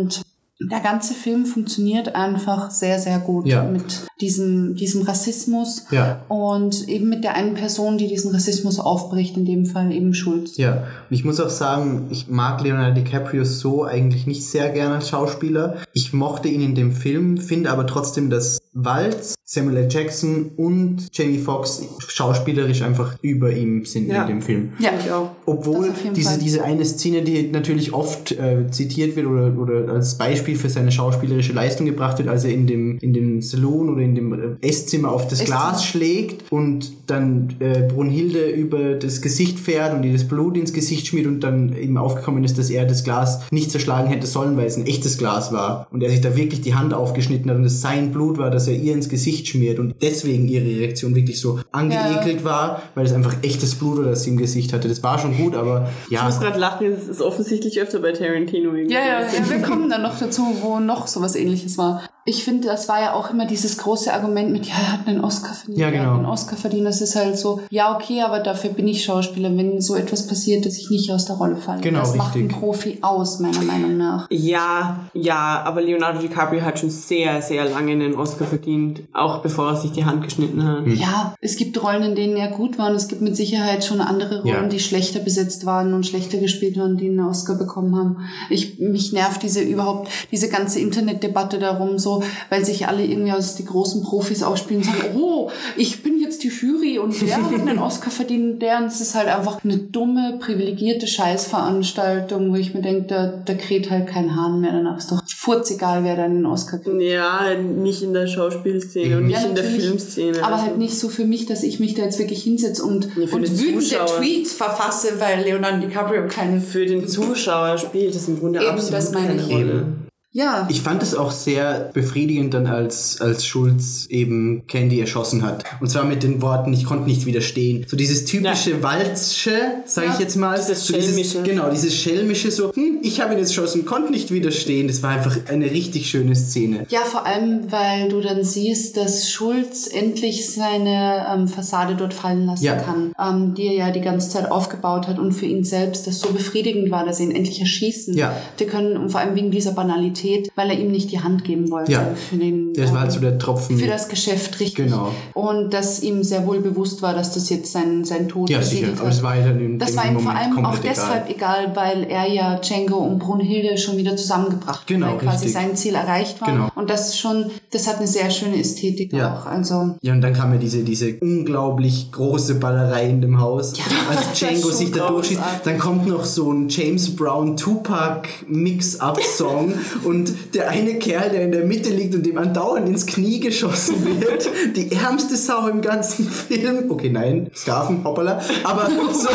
der 0.60 0.80
ganze 0.80 1.14
Film 1.14 1.46
funktioniert 1.46 2.16
einfach 2.16 2.72
sehr, 2.72 2.98
sehr 2.98 3.20
gut 3.20 3.46
Ja. 3.46 3.64
mit 3.64 3.84
diesem, 4.20 4.74
diesem 4.76 5.04
Rassismus 5.04 5.86
Ja. 5.92 6.22
und 6.30 6.88
eben 6.90 7.10
mit 7.10 7.24
der 7.24 7.36
einen 7.36 7.54
Person, 7.54 8.00
die 8.00 8.08
diesen 8.08 8.32
Rassismus 8.32 8.80
aufbricht, 8.80 9.38
in 9.38 9.46
dem 9.46 9.68
Fall 9.68 9.92
eben 9.92 10.16
Schulz. 10.16 10.58
Ja, 10.58 10.74
und 11.10 11.16
ich 11.16 11.24
muss 11.24 11.40
auch 11.40 11.52
sagen, 11.52 12.08
ich 12.10 12.28
mag 12.28 12.60
Leonardo 12.64 12.96
DiCaprio 13.00 13.44
so 13.44 13.84
eigentlich 13.84 14.26
nicht 14.26 14.46
sehr 14.50 14.70
gerne 14.70 14.96
als 14.96 15.10
Schauspieler. 15.10 15.76
Ich 15.94 16.12
mochte 16.12 16.48
ihn 16.48 16.62
in 16.62 16.74
dem 16.74 16.92
Film, 16.92 17.38
finde 17.38 17.70
aber 17.70 17.86
trotzdem, 17.86 18.32
dass 18.32 18.58
Waltz, 18.84 19.36
Samuel 19.44 19.78
L. 19.78 19.88
Jackson 19.90 20.52
und 20.56 21.08
Jamie 21.12 21.40
Foxx 21.40 21.84
schauspielerisch 22.08 22.82
einfach 22.82 23.18
über 23.22 23.52
ihm 23.52 23.86
sind 23.86 24.08
Ja. 24.08 24.24
in 24.24 24.28
dem 24.28 24.42
Film. 24.42 24.74
Ja, 24.80 24.92
Ich 25.04 25.12
auch. 25.12 25.32
Obwohl 25.46 25.92
diese, 26.16 26.30
Fall. 26.30 26.40
diese 26.40 26.64
eine 26.64 26.86
Szene, 26.86 27.24
die 27.24 27.50
natürlich 27.50 27.94
oft 27.94 28.32
äh, 28.34 28.70
zitiert 28.70 29.16
wird 29.16 29.26
oder, 29.28 29.58
oder 29.58 29.92
als 29.94 30.18
Beispiel 30.18 30.56
für 30.56 30.70
seine 30.70 30.92
schauspielerische 30.92 31.54
Leistung 31.54 31.86
gebracht 31.86 32.18
wird, 32.20 32.28
als 32.30 32.44
er 32.44 32.52
in 32.54 32.68
dem, 32.68 32.98
in 33.00 33.14
dem 33.14 33.42
Saloon 33.42 33.90
oder 33.90 34.02
in 34.02 34.16
dem 34.16 34.34
äh, 34.34 34.68
Esszimmer 34.68 35.12
auf 35.12 35.28
das 35.28 35.40
Esszimmer. 35.42 35.58
Glas 35.70 35.86
schlägt 35.86 36.52
und 36.52 36.94
dann 37.08 37.56
äh, 37.60 37.84
Brunhilde 37.84 38.50
über 38.50 38.96
das 38.96 39.22
Gesicht 39.22 39.60
fährt 39.60 39.94
und 39.94 40.04
ihr 40.04 40.14
das 40.14 40.28
Blut 40.28 40.58
ins 40.58 40.74
Gesicht 40.74 41.08
schmiert 41.08 41.28
und 41.28 41.42
dann 41.42 41.76
eben 41.76 41.98
aufgekommen 41.98 42.44
ist, 42.44 42.58
dass 42.58 42.70
er 42.70 42.86
das 42.86 43.04
Glas 43.04 43.42
nicht 43.52 43.72
zerschlagen 43.72 44.10
hätte 44.10 44.28
sollen, 44.28 44.58
weil 44.58 44.66
es 44.66 44.78
ein 44.78 44.86
echtes 44.86 45.18
Glas 45.18 45.52
war 45.52 45.88
und 45.92 46.04
er 46.04 46.10
sich 46.10 46.22
da 46.22 46.36
wirklich 46.36 46.62
die 46.62 46.76
Hand 46.76 46.94
aufgeschnitten 46.94 47.50
hat 47.50 47.58
und 47.58 47.66
es 47.66 47.82
sein 47.82 48.12
Blut 48.12 48.38
war, 48.38 48.52
das 48.52 48.68
er 48.68 48.76
ihr 48.76 48.94
ins 48.94 49.10
Gesicht 49.10 49.48
schmiert 49.48 49.80
und 49.80 49.96
deswegen 50.02 50.48
ihre 50.48 50.66
Reaktion 50.66 51.16
wirklich 51.16 51.40
so 51.40 51.60
angeekelt 51.72 52.44
war, 52.44 52.84
weil 52.96 53.06
es 53.06 53.14
einfach 53.14 53.36
echtes 53.42 53.76
Blut 53.76 54.00
oder 54.00 54.12
das 54.12 54.24
sie 54.24 54.32
im 54.32 54.38
Gesicht 54.38 54.74
hatte. 54.74 54.88
Das 54.88 55.02
war 55.04 55.18
schon 55.20 55.38
gut, 55.38 55.56
aber 55.56 55.90
Ich 56.08 56.14
ja. 56.14 56.26
muss 56.26 56.40
gerade 56.40 56.60
lachen, 56.60 56.92
das 56.92 57.08
ist 57.08 57.22
offensichtlich 57.22 57.80
öfter 57.80 58.00
bei 58.00 58.12
Tarantino. 58.12 58.74
irgendwie. 58.74 58.94
Ja, 58.94 59.00
ja, 59.00 59.22
ja, 59.22 59.50
wir 59.50 59.62
kommen 59.62 59.90
dann 59.90 60.02
noch 60.02 60.18
dazu, 60.20 60.44
wo 60.62 60.80
noch 60.80 61.08
sowas 61.08 61.36
ähnliches 61.36 61.78
war. 61.78 62.04
Ich 62.30 62.44
finde, 62.44 62.68
das 62.68 62.90
war 62.90 63.02
ja 63.02 63.14
auch 63.14 63.32
immer 63.32 63.46
dieses 63.46 63.78
große 63.78 64.14
Argument 64.14 64.52
mit, 64.52 64.66
ja, 64.66 64.74
er 64.76 64.92
hat 64.92 65.08
einen 65.08 65.24
Oscar 65.24 65.54
verdient, 65.54 65.78
Ja, 65.78 65.86
er 65.86 65.92
genau. 65.94 66.04
hat 66.10 66.16
einen 66.18 66.26
Oscar 66.26 66.58
verdient. 66.58 66.86
Das 66.86 67.00
ist 67.00 67.16
halt 67.16 67.38
so, 67.38 67.62
ja, 67.70 67.96
okay, 67.96 68.22
aber 68.22 68.40
dafür 68.42 68.72
bin 68.72 68.86
ich 68.90 69.06
Schauspieler, 69.06 69.50
wenn 69.56 69.80
so 69.80 69.96
etwas 69.96 70.28
passiert, 70.28 70.66
dass 70.66 70.78
ich 70.78 70.90
nicht 70.90 71.10
aus 71.10 71.24
der 71.24 71.38
Rolle 71.38 71.56
falle. 71.56 71.80
Genau, 71.80 72.00
das 72.00 72.16
macht 72.16 72.36
einen 72.36 72.44
richtig. 72.48 72.60
Profi 72.60 72.98
aus, 73.02 73.40
meiner 73.40 73.62
Meinung 73.62 73.96
nach. 73.96 74.28
Ja, 74.30 75.00
ja, 75.14 75.64
aber 75.66 75.82
Leonardo 75.82 76.20
DiCaprio 76.20 76.62
hat 76.64 76.80
schon 76.80 76.90
sehr, 76.90 77.42
sehr 77.42 77.64
lange 77.64 77.94
einen 77.94 78.16
Oscar 78.16 78.46
verdient, 78.46 79.04
auch 79.14 79.38
bevor 79.42 79.70
er 79.70 79.76
sich 79.78 79.94
die 79.94 80.04
Hand 80.04 80.22
geschnitten 80.22 80.62
hat. 80.66 80.86
Ja, 80.88 81.34
es 81.40 81.56
gibt 81.56 81.82
Rollen, 81.82 82.04
in 82.04 82.16
denen 82.16 82.36
er 82.36 82.50
gut 82.52 82.78
war 82.78 82.90
und 82.90 82.96
es 82.98 83.08
gibt 83.08 83.22
mit 83.22 83.38
Sicherheit 83.38 83.86
schon 83.86 84.02
andere 84.02 84.42
Rollen, 84.42 84.48
Ja. 84.64 84.68
die 84.68 84.82
schlechter 84.82 85.20
besetzt 85.20 85.66
waren 85.66 85.94
und 85.94 86.06
schlechter 86.06 86.40
gespielt 86.40 86.78
waren, 86.78 86.98
die 86.98 87.08
einen 87.08 87.22
Oscar 87.22 87.56
bekommen 87.56 87.96
haben. 87.96 88.18
Ich, 88.50 88.80
mich 88.80 89.14
nervt 89.14 89.44
diese 89.44 89.62
überhaupt, 89.62 90.10
diese 90.32 90.50
ganze 90.50 90.82
Internetdebatte 90.82 91.58
darum 91.58 91.98
so, 91.98 92.17
weil 92.50 92.64
sich 92.66 92.88
alle 92.88 93.06
irgendwie 93.06 93.32
als 93.32 93.56
die 93.56 93.66
großen 93.66 94.04
Profis 94.04 94.44
aufspielen 94.44 94.82
und 94.84 94.88
sagen, 94.90 95.16
oh, 95.20 95.50
ich 95.76 96.04
bin 96.04 96.20
jetzt 96.20 96.44
die 96.44 96.50
Jury 96.50 97.00
und 97.00 97.20
der 97.22 97.38
hat 97.38 97.54
einen 97.54 97.80
Oscar 97.88 98.12
verdient 98.12 98.54
und 98.54 98.60
der 98.60 98.78
und 98.80 98.86
es 98.86 99.02
ist 99.02 99.16
halt 99.16 99.28
einfach 99.28 99.64
eine 99.64 99.78
dumme, 99.78 100.38
privilegierte 100.40 101.08
Scheißveranstaltung, 101.08 102.52
wo 102.52 102.56
ich 102.56 102.74
mir 102.74 102.82
denke, 102.82 103.04
da, 103.08 103.28
da 103.46 103.54
kräht 103.54 103.90
halt 103.90 104.08
kein 104.08 104.36
Hahn 104.36 104.62
mehr, 104.62 104.72
danach 104.72 104.98
ist 104.98 105.12
doch 105.12 105.22
furzegal, 105.28 106.04
wer 106.04 106.16
dann 106.16 106.36
den 106.36 106.46
Oscar 106.46 106.80
kriegt. 106.80 107.02
Ja, 107.02 107.54
nicht 107.56 108.02
in 108.04 108.14
der 108.14 108.28
Schauspielszene 108.28 109.18
und 109.18 109.28
nicht 109.28 109.42
Ja, 109.42 109.48
in 109.48 109.56
der. 109.56 109.64
Filmszene. 109.68 110.44
Aber 110.44 110.56
Also- 110.56 110.66
halt 110.68 110.78
nicht 110.78 110.98
so 110.98 111.10
für 111.10 111.26
mich, 111.26 111.46
dass 111.46 111.64
ich 111.64 111.80
mich 111.80 111.94
da 111.94 112.04
jetzt 112.04 112.20
wirklich 112.20 112.42
hinsetze 112.44 112.84
und, 112.84 113.06
Ja, 113.16 113.24
und 113.34 113.60
wütende. 113.60 114.06
Tweets 114.18 114.54
verfasse, 114.54 115.20
weil 115.20 115.44
Leonardo 115.44 115.86
DiCaprio 115.86 116.28
keinen 116.28 116.62
Für 116.62 116.86
den 116.86 117.08
Zuschauer 117.08 117.78
spielt 117.78 118.16
das 118.16 118.28
im 118.28 118.40
Grunde 118.40 118.60
Eben, 118.60 118.70
absolut 118.70 118.94
das 118.94 119.12
meine 119.14 119.28
keine 119.28 119.42
ich. 119.42 119.50
Rolle. 119.50 119.72
Eben. 119.72 120.07
Ja. 120.34 120.68
Ich 120.70 120.82
fand 120.82 121.02
es 121.02 121.16
auch 121.16 121.32
sehr 121.32 121.90
befriedigend 121.94 122.54
dann, 122.54 122.68
als, 122.68 123.22
als 123.22 123.46
Schulz 123.46 124.06
eben 124.10 124.68
Candy 124.68 125.00
erschossen 125.00 125.42
hat. 125.42 125.64
Und 125.80 125.90
zwar 125.90 126.04
mit 126.04 126.22
den 126.22 126.42
Worten, 126.42 126.74
ich 126.74 126.84
konnte 126.86 127.06
nicht 127.10 127.26
widerstehen. 127.26 127.86
So 127.88 127.98
dieses 127.98 128.26
typische 128.26 128.84
Walzsche, 128.84 129.52
sage 129.86 130.10
ich 130.14 130.20
jetzt 130.20 130.36
mal. 130.36 130.58
Dieses 130.58 130.86
so 130.86 130.94
Schelmische. 130.94 131.42
Genau, 131.44 131.70
dieses 131.72 131.96
Schelmische 131.96 132.52
so, 132.52 132.72
hm, 132.74 133.00
ich 133.02 133.22
habe 133.22 133.34
ihn 133.34 133.40
jetzt 133.40 133.50
erschossen, 133.50 133.86
konnte 133.86 134.12
nicht 134.12 134.30
widerstehen. 134.32 134.88
Das 134.88 135.02
war 135.02 135.12
einfach 135.12 135.38
eine 135.50 135.72
richtig 135.72 136.10
schöne 136.10 136.36
Szene. 136.36 136.86
Ja, 136.90 137.00
vor 137.00 137.26
allem, 137.26 137.72
weil 137.72 138.10
du 138.10 138.20
dann 138.22 138.44
siehst, 138.44 138.98
dass 138.98 139.32
Schulz 139.32 139.88
endlich 139.92 140.52
seine 140.52 141.26
ähm, 141.34 141.48
Fassade 141.48 141.96
dort 141.96 142.14
fallen 142.14 142.46
lassen 142.46 142.66
Ja. 142.66 142.76
kann, 142.76 143.14
ähm, 143.20 143.54
die 143.56 143.68
er 143.68 143.74
ja 143.74 143.92
die 143.92 144.02
ganze 144.02 144.30
Zeit 144.30 144.52
aufgebaut 144.52 145.08
hat 145.08 145.20
und 145.20 145.32
für 145.32 145.46
ihn 145.46 145.64
selbst 145.64 146.06
das 146.06 146.20
so 146.20 146.30
befriedigend 146.30 146.92
war, 146.92 147.06
dass 147.06 147.20
er 147.20 147.28
ihn 147.28 147.36
endlich 147.36 147.60
erschießen 147.62 148.14
Ja. 148.16 148.36
hätte 148.52 148.70
können 148.70 148.98
und 148.98 149.10
vor 149.10 149.22
allem 149.22 149.36
wegen 149.36 149.52
dieser 149.52 149.72
Banalität, 149.72 150.17
weil 150.56 150.70
er 150.72 150.80
ihm 150.80 150.92
nicht 150.92 151.12
die 151.12 151.20
Hand 151.20 151.44
geben 151.44 151.70
wollte 151.72 151.92
Ja. 151.92 152.08
für 152.30 152.38
den 152.38 152.74
Das 152.74 152.94
war 152.94 153.02
halt 153.02 153.12
so 153.12 153.20
der 153.20 153.38
Tropfen. 153.38 153.78
für 153.78 153.88
das 153.88 154.08
Geschäft 154.10 154.60
richtig. 154.60 154.86
Genau. 154.86 155.12
Und 155.34 155.74
dass 155.74 156.02
ihm 156.02 156.24
sehr 156.24 156.46
wohl 156.48 156.60
bewusst 156.60 157.02
war, 157.02 157.14
dass 157.14 157.34
das 157.34 157.50
jetzt 157.50 157.72
sein, 157.72 158.04
sein 158.06 158.28
Tod 158.28 158.50
Ja, 158.50 158.62
sicher. 158.62 158.82
besiegelt 158.88 159.00
Aber 159.02 159.10
es 159.10 159.24
war 159.24 159.36
ja 159.38 159.48
dann 159.48 159.60
in 159.60 159.80
das 159.80 159.96
war 159.96 160.06
ihm 160.06 160.14
vor 160.20 160.24
Moment 160.34 160.40
allem 160.58 160.66
auch 160.66 160.78
deshalb 160.80 161.30
egal. 161.30 161.76
weil 161.76 162.04
er 162.10 162.28
ja 162.32 162.60
Django 162.60 162.98
und 162.98 163.20
Brunhilde 163.20 163.78
schon 163.78 163.98
wieder 163.98 164.16
zusammengebracht 164.16 164.82
hat, 164.82 164.88
Genau, 164.88 165.08
weil 165.08 165.18
quasi 165.18 165.46
richtig. 165.46 165.54
sein 165.54 165.76
Ziel 165.76 165.96
erreicht 165.96 166.40
war. 166.42 166.48
Genau. 166.52 166.70
Und 166.76 166.90
das 166.90 167.18
schon, 167.18 167.46
das 167.72 167.88
hat 167.88 167.98
eine 167.98 168.08
sehr 168.08 168.30
schöne 168.30 168.60
Ästhetik 168.60 169.14
Ja. 169.14 169.36
auch. 169.40 169.46
Also 169.46 169.96
Ja, 170.02 170.14
und 170.14 170.22
dann 170.22 170.34
kam 170.34 170.52
ja 170.54 170.60
diese, 170.60 170.84
diese 170.84 171.16
unglaublich 171.20 172.12
große 172.12 172.56
Ballerei 172.56 173.10
in 173.10 173.22
dem 173.22 173.40
Haus. 173.40 173.74
Ja, 173.78 173.84
als 174.10 174.38
Django 174.40 174.70
sich 174.70 174.92
da 174.92 175.08
durchschießt. 175.08 175.40
Dann 175.64 175.78
kommt 175.78 176.08
noch 176.08 176.26
so 176.26 176.52
ein 176.52 176.70
James 176.70 177.16
Brown 177.16 177.56
Tupac 177.58 178.28
Mix-Up-Song 178.48 179.74
und 180.08 180.56
der 180.56 180.70
eine 180.70 180.96
Kerl, 180.96 181.30
der 181.30 181.44
in 181.44 181.52
der 181.52 181.66
Mitte 181.66 181.90
liegt 181.90 182.16
und 182.16 182.26
dem 182.26 182.38
andauernd 182.38 182.88
ins 182.88 183.06
Knie 183.06 183.40
geschossen 183.40 184.22
wird. 184.22 184.50
Die 184.76 184.92
ärmste 184.92 185.36
Sau 185.36 185.68
im 185.68 185.82
ganzen 185.82 186.30
Film. 186.30 186.90
Okay, 186.90 187.10
nein, 187.10 187.52
Scarfen, 187.54 188.04
hoppala. 188.04 188.42
Aber 188.64 188.90
so. 189.14 189.30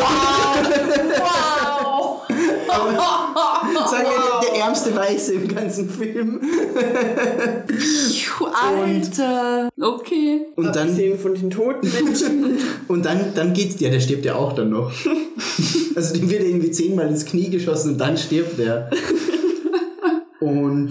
Wow! 1.15 2.23
Sagen 3.91 4.05
wir, 4.05 4.41
der, 4.41 4.51
der 4.51 4.60
ärmste 4.65 4.97
Weiße 4.97 5.34
im 5.34 5.49
ganzen 5.49 5.91
Film. 5.91 6.41
Alter! 8.55 9.68
Okay. 9.81 10.47
Und 10.57 10.67
dann, 10.67 10.89
Abgesehen 10.89 11.18
von 11.18 11.34
den 11.34 11.51
toten 11.51 11.91
Menschen. 11.92 12.59
und 12.89 13.05
dann, 13.05 13.34
dann 13.34 13.52
geht's 13.52 13.76
dir, 13.76 13.91
der 13.91 14.01
stirbt 14.01 14.25
ja 14.25 14.34
auch 14.34 14.52
dann 14.55 14.70
noch. 14.70 14.92
Also 15.94 16.15
dem 16.15 16.31
wird 16.31 16.42
irgendwie 16.42 16.70
zehnmal 16.70 17.09
ins 17.09 17.25
Knie 17.25 17.51
geschossen 17.51 17.92
und 17.92 17.99
dann 17.99 18.17
stirbt 18.17 18.59
er. 18.59 18.91
Und 20.42 20.90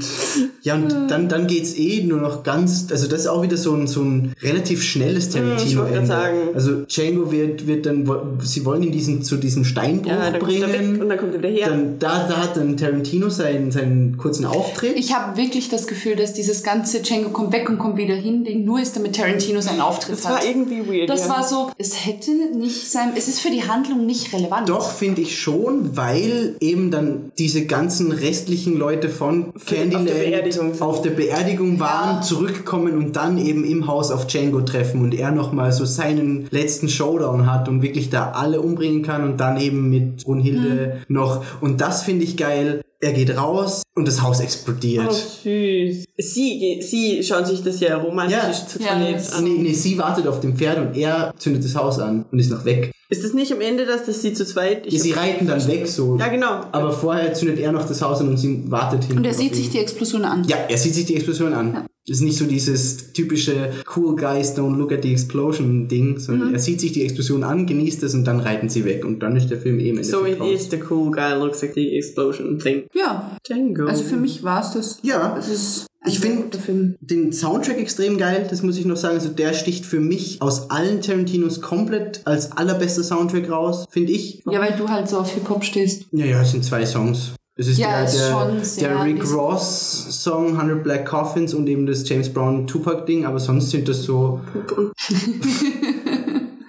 ja, 0.63 0.75
und 0.75 1.09
dann, 1.09 1.27
dann 1.27 1.47
geht's 1.47 1.75
eh 1.75 2.03
nur 2.03 2.19
noch 2.19 2.43
ganz, 2.43 2.87
also 2.91 3.07
das 3.07 3.21
ist 3.21 3.27
auch 3.27 3.41
wieder 3.41 3.57
so 3.57 3.73
ein, 3.73 3.87
so 3.87 4.01
ein 4.01 4.33
relativ 4.41 4.83
schnelles 4.83 5.31
Hm, 5.31 5.57
ich 5.65 6.07
sagen. 6.07 6.37
Also 6.53 6.81
Django 6.85 7.31
wird, 7.31 7.65
wird 7.67 7.85
dann, 7.85 8.09
sie 8.43 8.65
wollen 8.65 8.83
ihn 8.83 8.91
diesen, 8.91 9.23
zu 9.23 9.37
diesem 9.37 9.65
Steinbruch 9.65 10.11
ja, 10.11 10.25
er 10.25 10.33
weg 10.33 10.41
bringen. 10.41 11.01
und 11.01 11.09
dann 11.09 11.17
kommt 11.17 11.33
er 11.33 11.39
wieder 11.39 11.49
her. 11.49 11.69
Dann, 11.69 11.99
da, 11.99 12.27
da 12.27 12.37
hat 12.37 12.57
dann 12.57 12.77
Tarantino 12.77 13.29
seinen, 13.29 13.71
seinen 13.71 14.17
kurzen 14.17 14.45
Auftritt. 14.45 14.97
Ich 14.97 15.15
habe 15.15 15.37
wirklich 15.37 15.69
das 15.69 15.87
Gefühl, 15.87 16.15
dass 16.15 16.33
dieses 16.33 16.63
ganze 16.63 17.01
Django 17.01 17.29
kommt 17.29 17.53
weg 17.53 17.69
und 17.69 17.79
kommt 17.79 17.97
wieder 17.97 18.15
hin, 18.15 18.43
Ding 18.43 18.65
nur 18.65 18.79
ist, 18.81 18.95
damit 18.95 19.15
Tarantino 19.15 19.61
seinen 19.61 19.81
Auftritt 19.81 20.17
das 20.17 20.25
hat. 20.25 20.33
war 20.33 20.45
irgendwie 20.45 20.87
weird. 20.87 21.09
das 21.09 21.27
ja. 21.27 21.29
war 21.29 21.43
so, 21.43 21.71
es 21.77 22.05
hätte 22.05 22.31
nicht 22.55 22.91
sein, 22.91 23.13
es 23.15 23.27
ist 23.27 23.39
für 23.39 23.49
die 23.49 23.63
Handlung 23.63 24.05
nicht 24.05 24.33
relevant. 24.33 24.69
Doch, 24.69 24.91
finde 24.91 25.21
ich 25.21 25.39
schon, 25.39 25.95
weil 25.97 26.55
eben 26.59 26.91
dann 26.91 27.31
diese 27.37 27.65
ganzen 27.65 28.11
restlichen 28.11 28.77
Leute 28.77 29.09
von 29.09 29.53
Candyland 29.65 30.50
Beerdigung 30.51 30.73
sind. 30.73 30.81
auf 30.81 31.01
der 31.01 31.09
Beerdigung 31.11 31.79
waren, 31.79 32.23
zurückkommen 32.23 32.97
und 32.97 33.15
dann 33.15 33.37
eben 33.37 33.63
im 33.63 33.87
Haus 33.87 34.11
auf 34.11 34.27
Django 34.27 34.61
treffen 34.61 35.01
und 35.01 35.13
er 35.13 35.31
nochmal 35.31 35.71
so 35.71 35.85
seinen 35.85 36.47
letzten 36.51 36.89
Showdown 36.89 37.51
hat 37.51 37.67
und 37.69 37.81
wirklich 37.81 38.09
da 38.09 38.31
alle 38.31 38.61
umbringen 38.61 39.01
kann 39.03 39.23
und 39.23 39.37
dann 39.39 39.59
eben 39.59 39.89
mit 39.89 40.23
Brunhilde 40.23 40.97
Mhm. 41.07 41.13
noch. 41.15 41.43
Und 41.61 41.81
das 41.81 42.03
finde 42.03 42.23
ich 42.25 42.37
geil. 42.37 42.81
Er 43.03 43.13
geht 43.13 43.35
raus 43.35 43.81
und 43.95 44.07
das 44.07 44.21
Haus 44.21 44.39
explodiert. 44.41 45.07
Oh, 45.09 45.11
süß. 45.11 46.05
Sie, 46.17 46.79
sie 46.81 47.23
schauen 47.23 47.43
sich 47.45 47.63
das 47.63 47.79
ja 47.79 47.97
romantisch 47.97 48.37
Ja. 48.37 48.53
zu 48.67 48.79
Ja, 48.79 49.11
das- 49.11 49.33
an. 49.33 49.43
Nee, 49.43 49.57
nee, 49.63 49.73
sie 49.73 49.97
wartet 49.97 50.27
auf 50.27 50.39
dem 50.39 50.55
Pferd 50.55 50.77
und 50.77 50.95
er 50.95 51.33
zündet 51.39 51.65
das 51.65 51.73
Haus 51.75 51.97
an 51.97 52.25
und 52.31 52.37
ist 52.37 52.51
noch 52.51 52.63
weg. 52.63 52.91
Ist 53.09 53.23
das 53.23 53.33
nicht 53.33 53.51
am 53.51 53.59
Ende, 53.59 53.85
dass 53.87 54.05
das 54.05 54.21
sie 54.21 54.33
zu 54.33 54.45
zweit... 54.45 54.85
Ich 54.85 54.93
Ja, 54.93 54.99
sie 54.99 55.11
reiten 55.13 55.47
dann 55.47 55.67
weg 55.67 55.87
so. 55.87 56.15
Ja, 56.17 56.27
genau. 56.27 56.61
Aber 56.71 56.91
vorher 56.93 57.33
zündet 57.33 57.59
er 57.59 57.71
noch 57.71 57.87
das 57.87 58.01
Haus 58.03 58.21
an 58.21 58.29
und 58.29 58.37
sie 58.37 58.63
wartet 58.71 59.03
hinten 59.03 59.17
und 59.17 59.25
er 59.25 59.33
sieht 59.33 59.51
ihn. 59.51 59.55
sich 59.57 59.69
die 59.71 59.79
Explosion 59.79 60.23
an. 60.23 60.45
Ja, 60.47 60.57
er 60.69 60.77
sieht 60.77 60.93
sich 60.93 61.05
die 61.05 61.15
Explosion 61.15 61.53
an. 61.53 61.87
Das 62.07 62.17
ist 62.17 62.23
nicht 62.23 62.37
so 62.37 62.45
dieses 62.45 63.13
typische 63.13 63.69
Cool 63.95 64.15
Guys 64.15 64.57
don't 64.57 64.75
look 64.77 64.91
at 64.91 65.03
the 65.03 65.11
explosion 65.11 65.87
Ding, 65.87 66.17
sondern 66.17 66.47
Mhm. 66.49 66.53
er 66.55 66.59
sieht 66.59 66.79
sich 66.81 66.91
die 66.93 67.03
Explosion 67.03 67.43
an, 67.43 67.67
genießt 67.67 68.01
es 68.03 68.15
und 68.15 68.25
dann 68.25 68.39
reiten 68.39 68.69
sie 68.69 68.85
weg 68.85 69.05
und 69.05 69.19
dann 69.19 69.35
ist 69.35 69.49
der 69.51 69.59
Film 69.59 69.79
eben 69.79 70.03
So 70.03 70.25
it 70.25 70.39
raus. 70.39 70.51
is 70.51 70.69
the 70.71 70.79
cool 70.89 71.11
guy 71.11 71.33
looks 71.37 71.61
like 71.61 71.73
the 71.75 71.95
explosion 71.95 72.57
thing. 72.57 72.83
Ja. 72.95 73.37
Django. 73.47 73.85
Also 73.85 74.03
für 74.03 74.17
mich 74.17 74.41
war 74.43 74.61
es 74.65 74.71
das. 74.73 74.99
Ja. 75.03 75.35
Es 75.37 75.47
ist 75.47 75.85
Ich 76.07 76.19
sehr 76.19 76.31
find- 76.31 76.41
guter 76.45 76.57
Film. 76.57 76.95
Den 77.01 77.31
Soundtrack 77.31 77.77
extrem 77.79 78.17
geil, 78.17 78.47
das 78.49 78.63
muss 78.63 78.77
ich 78.79 78.85
noch 78.85 78.97
sagen. 78.97 79.13
Also 79.15 79.29
der 79.29 79.53
sticht 79.53 79.85
für 79.85 79.99
mich 79.99 80.41
aus 80.41 80.71
allen 80.71 81.01
Tarantinos 81.01 81.61
komplett 81.61 82.21
als 82.25 82.51
allerbester 82.53 83.03
Soundtrack 83.03 83.51
raus, 83.51 83.85
finde 83.91 84.11
ich. 84.13 84.41
Ja, 84.51 84.59
weil 84.59 84.73
du 84.75 84.89
halt 84.89 85.07
so 85.07 85.19
auf 85.19 85.31
Hip-Hop 85.35 85.63
stehst. 85.63 86.05
Ja, 86.11 86.25
ja, 86.25 86.41
es 86.41 86.51
sind 86.51 86.65
zwei 86.65 86.83
Songs. 86.87 87.33
Es 87.57 87.67
ist 87.67 87.77
Ja, 87.77 87.97
der, 87.97 88.05
ist 88.05 88.17
der, 88.17 88.31
schon 88.31 88.63
sehr 88.63 88.89
der 88.89 89.03
Rick 89.03 89.21
riesig. 89.23 89.37
Ross 89.37 90.23
Song 90.23 90.57
100 90.57 90.83
Black 90.83 91.05
Coffins 91.05 91.53
und 91.53 91.67
eben 91.67 91.85
das 91.85 92.07
James 92.07 92.31
Brown 92.31 92.65
Tupac 92.65 93.05
Ding, 93.05 93.25
aber 93.25 93.39
sonst 93.39 93.69
sind 93.71 93.87
das 93.89 94.03
so 94.03 94.39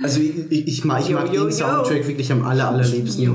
Also 0.02 0.20
ich, 0.20 0.32
ich, 0.50 0.66
ich 0.68 0.84
mag, 0.84 1.00
ich 1.02 1.08
Yo, 1.08 1.16
mag 1.18 1.26
yo, 1.28 1.40
den 1.44 1.44
yo. 1.44 1.50
Soundtrack 1.50 2.06
wirklich 2.08 2.30
am 2.32 2.44
aller, 2.44 2.68
allerliebsten 2.68 3.26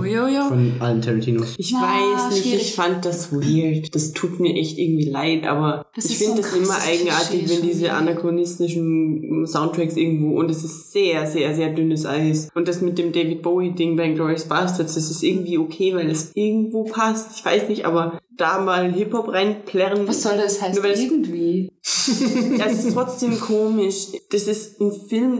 von 0.47 0.73
allen 0.79 1.01
Tarantinos. 1.01 1.55
Ich 1.57 1.71
Ja, 1.71 1.79
weiß 1.81 2.33
nicht, 2.33 2.43
schwierig. 2.43 2.61
ich 2.61 2.75
fand 2.75 3.05
das 3.05 3.31
weird. 3.31 3.93
Das 3.95 4.11
tut 4.13 4.39
mir 4.39 4.55
echt 4.55 4.77
irgendwie 4.77 5.09
leid, 5.09 5.45
aber 5.45 5.85
Das 5.95 6.05
ich 6.05 6.11
ist 6.11 6.17
finde 6.23 6.43
so 6.43 6.49
das 6.49 6.53
immer 6.57 6.77
eigenartig, 6.87 7.45
Klischee 7.45 7.61
wenn 7.61 7.69
diese 7.69 7.93
anachronistischen 7.93 9.45
Soundtracks 9.47 9.95
irgendwo 9.95 10.39
und 10.39 10.49
es 10.49 10.63
ist 10.63 10.91
sehr, 10.91 11.25
sehr, 11.27 11.55
sehr 11.55 11.69
dünnes 11.73 12.05
Eis. 12.05 12.49
Und 12.55 12.67
das 12.67 12.81
mit 12.81 12.97
dem 12.97 13.11
David 13.11 13.41
Bowie-Ding 13.41 13.95
bei 13.95 14.09
Glorious 14.09 14.45
Bastards, 14.45 14.95
das 14.95 15.09
ist 15.09 15.23
irgendwie 15.23 15.57
okay, 15.57 15.93
weil 15.95 16.09
es 16.09 16.31
irgendwo 16.33 16.83
passt. 16.83 17.37
Ich 17.37 17.45
weiß 17.45 17.69
nicht, 17.69 17.85
aber 17.85 18.19
da 18.37 18.59
mal 18.59 18.91
Hip-Hop 18.91 19.29
reinplärren. 19.29 20.07
Was 20.07 20.23
soll 20.23 20.37
das 20.37 20.61
heißen? 20.61 20.83
Es- 20.85 20.99
Irgendwie. 21.01 21.69
Ja, 22.57 22.65
es 22.67 22.85
ist 22.85 22.93
trotzdem 22.93 23.37
komisch. 23.39 24.07
Das 24.31 24.43
ist 24.43 24.79
ein 24.79 24.91
Film. 25.09 25.39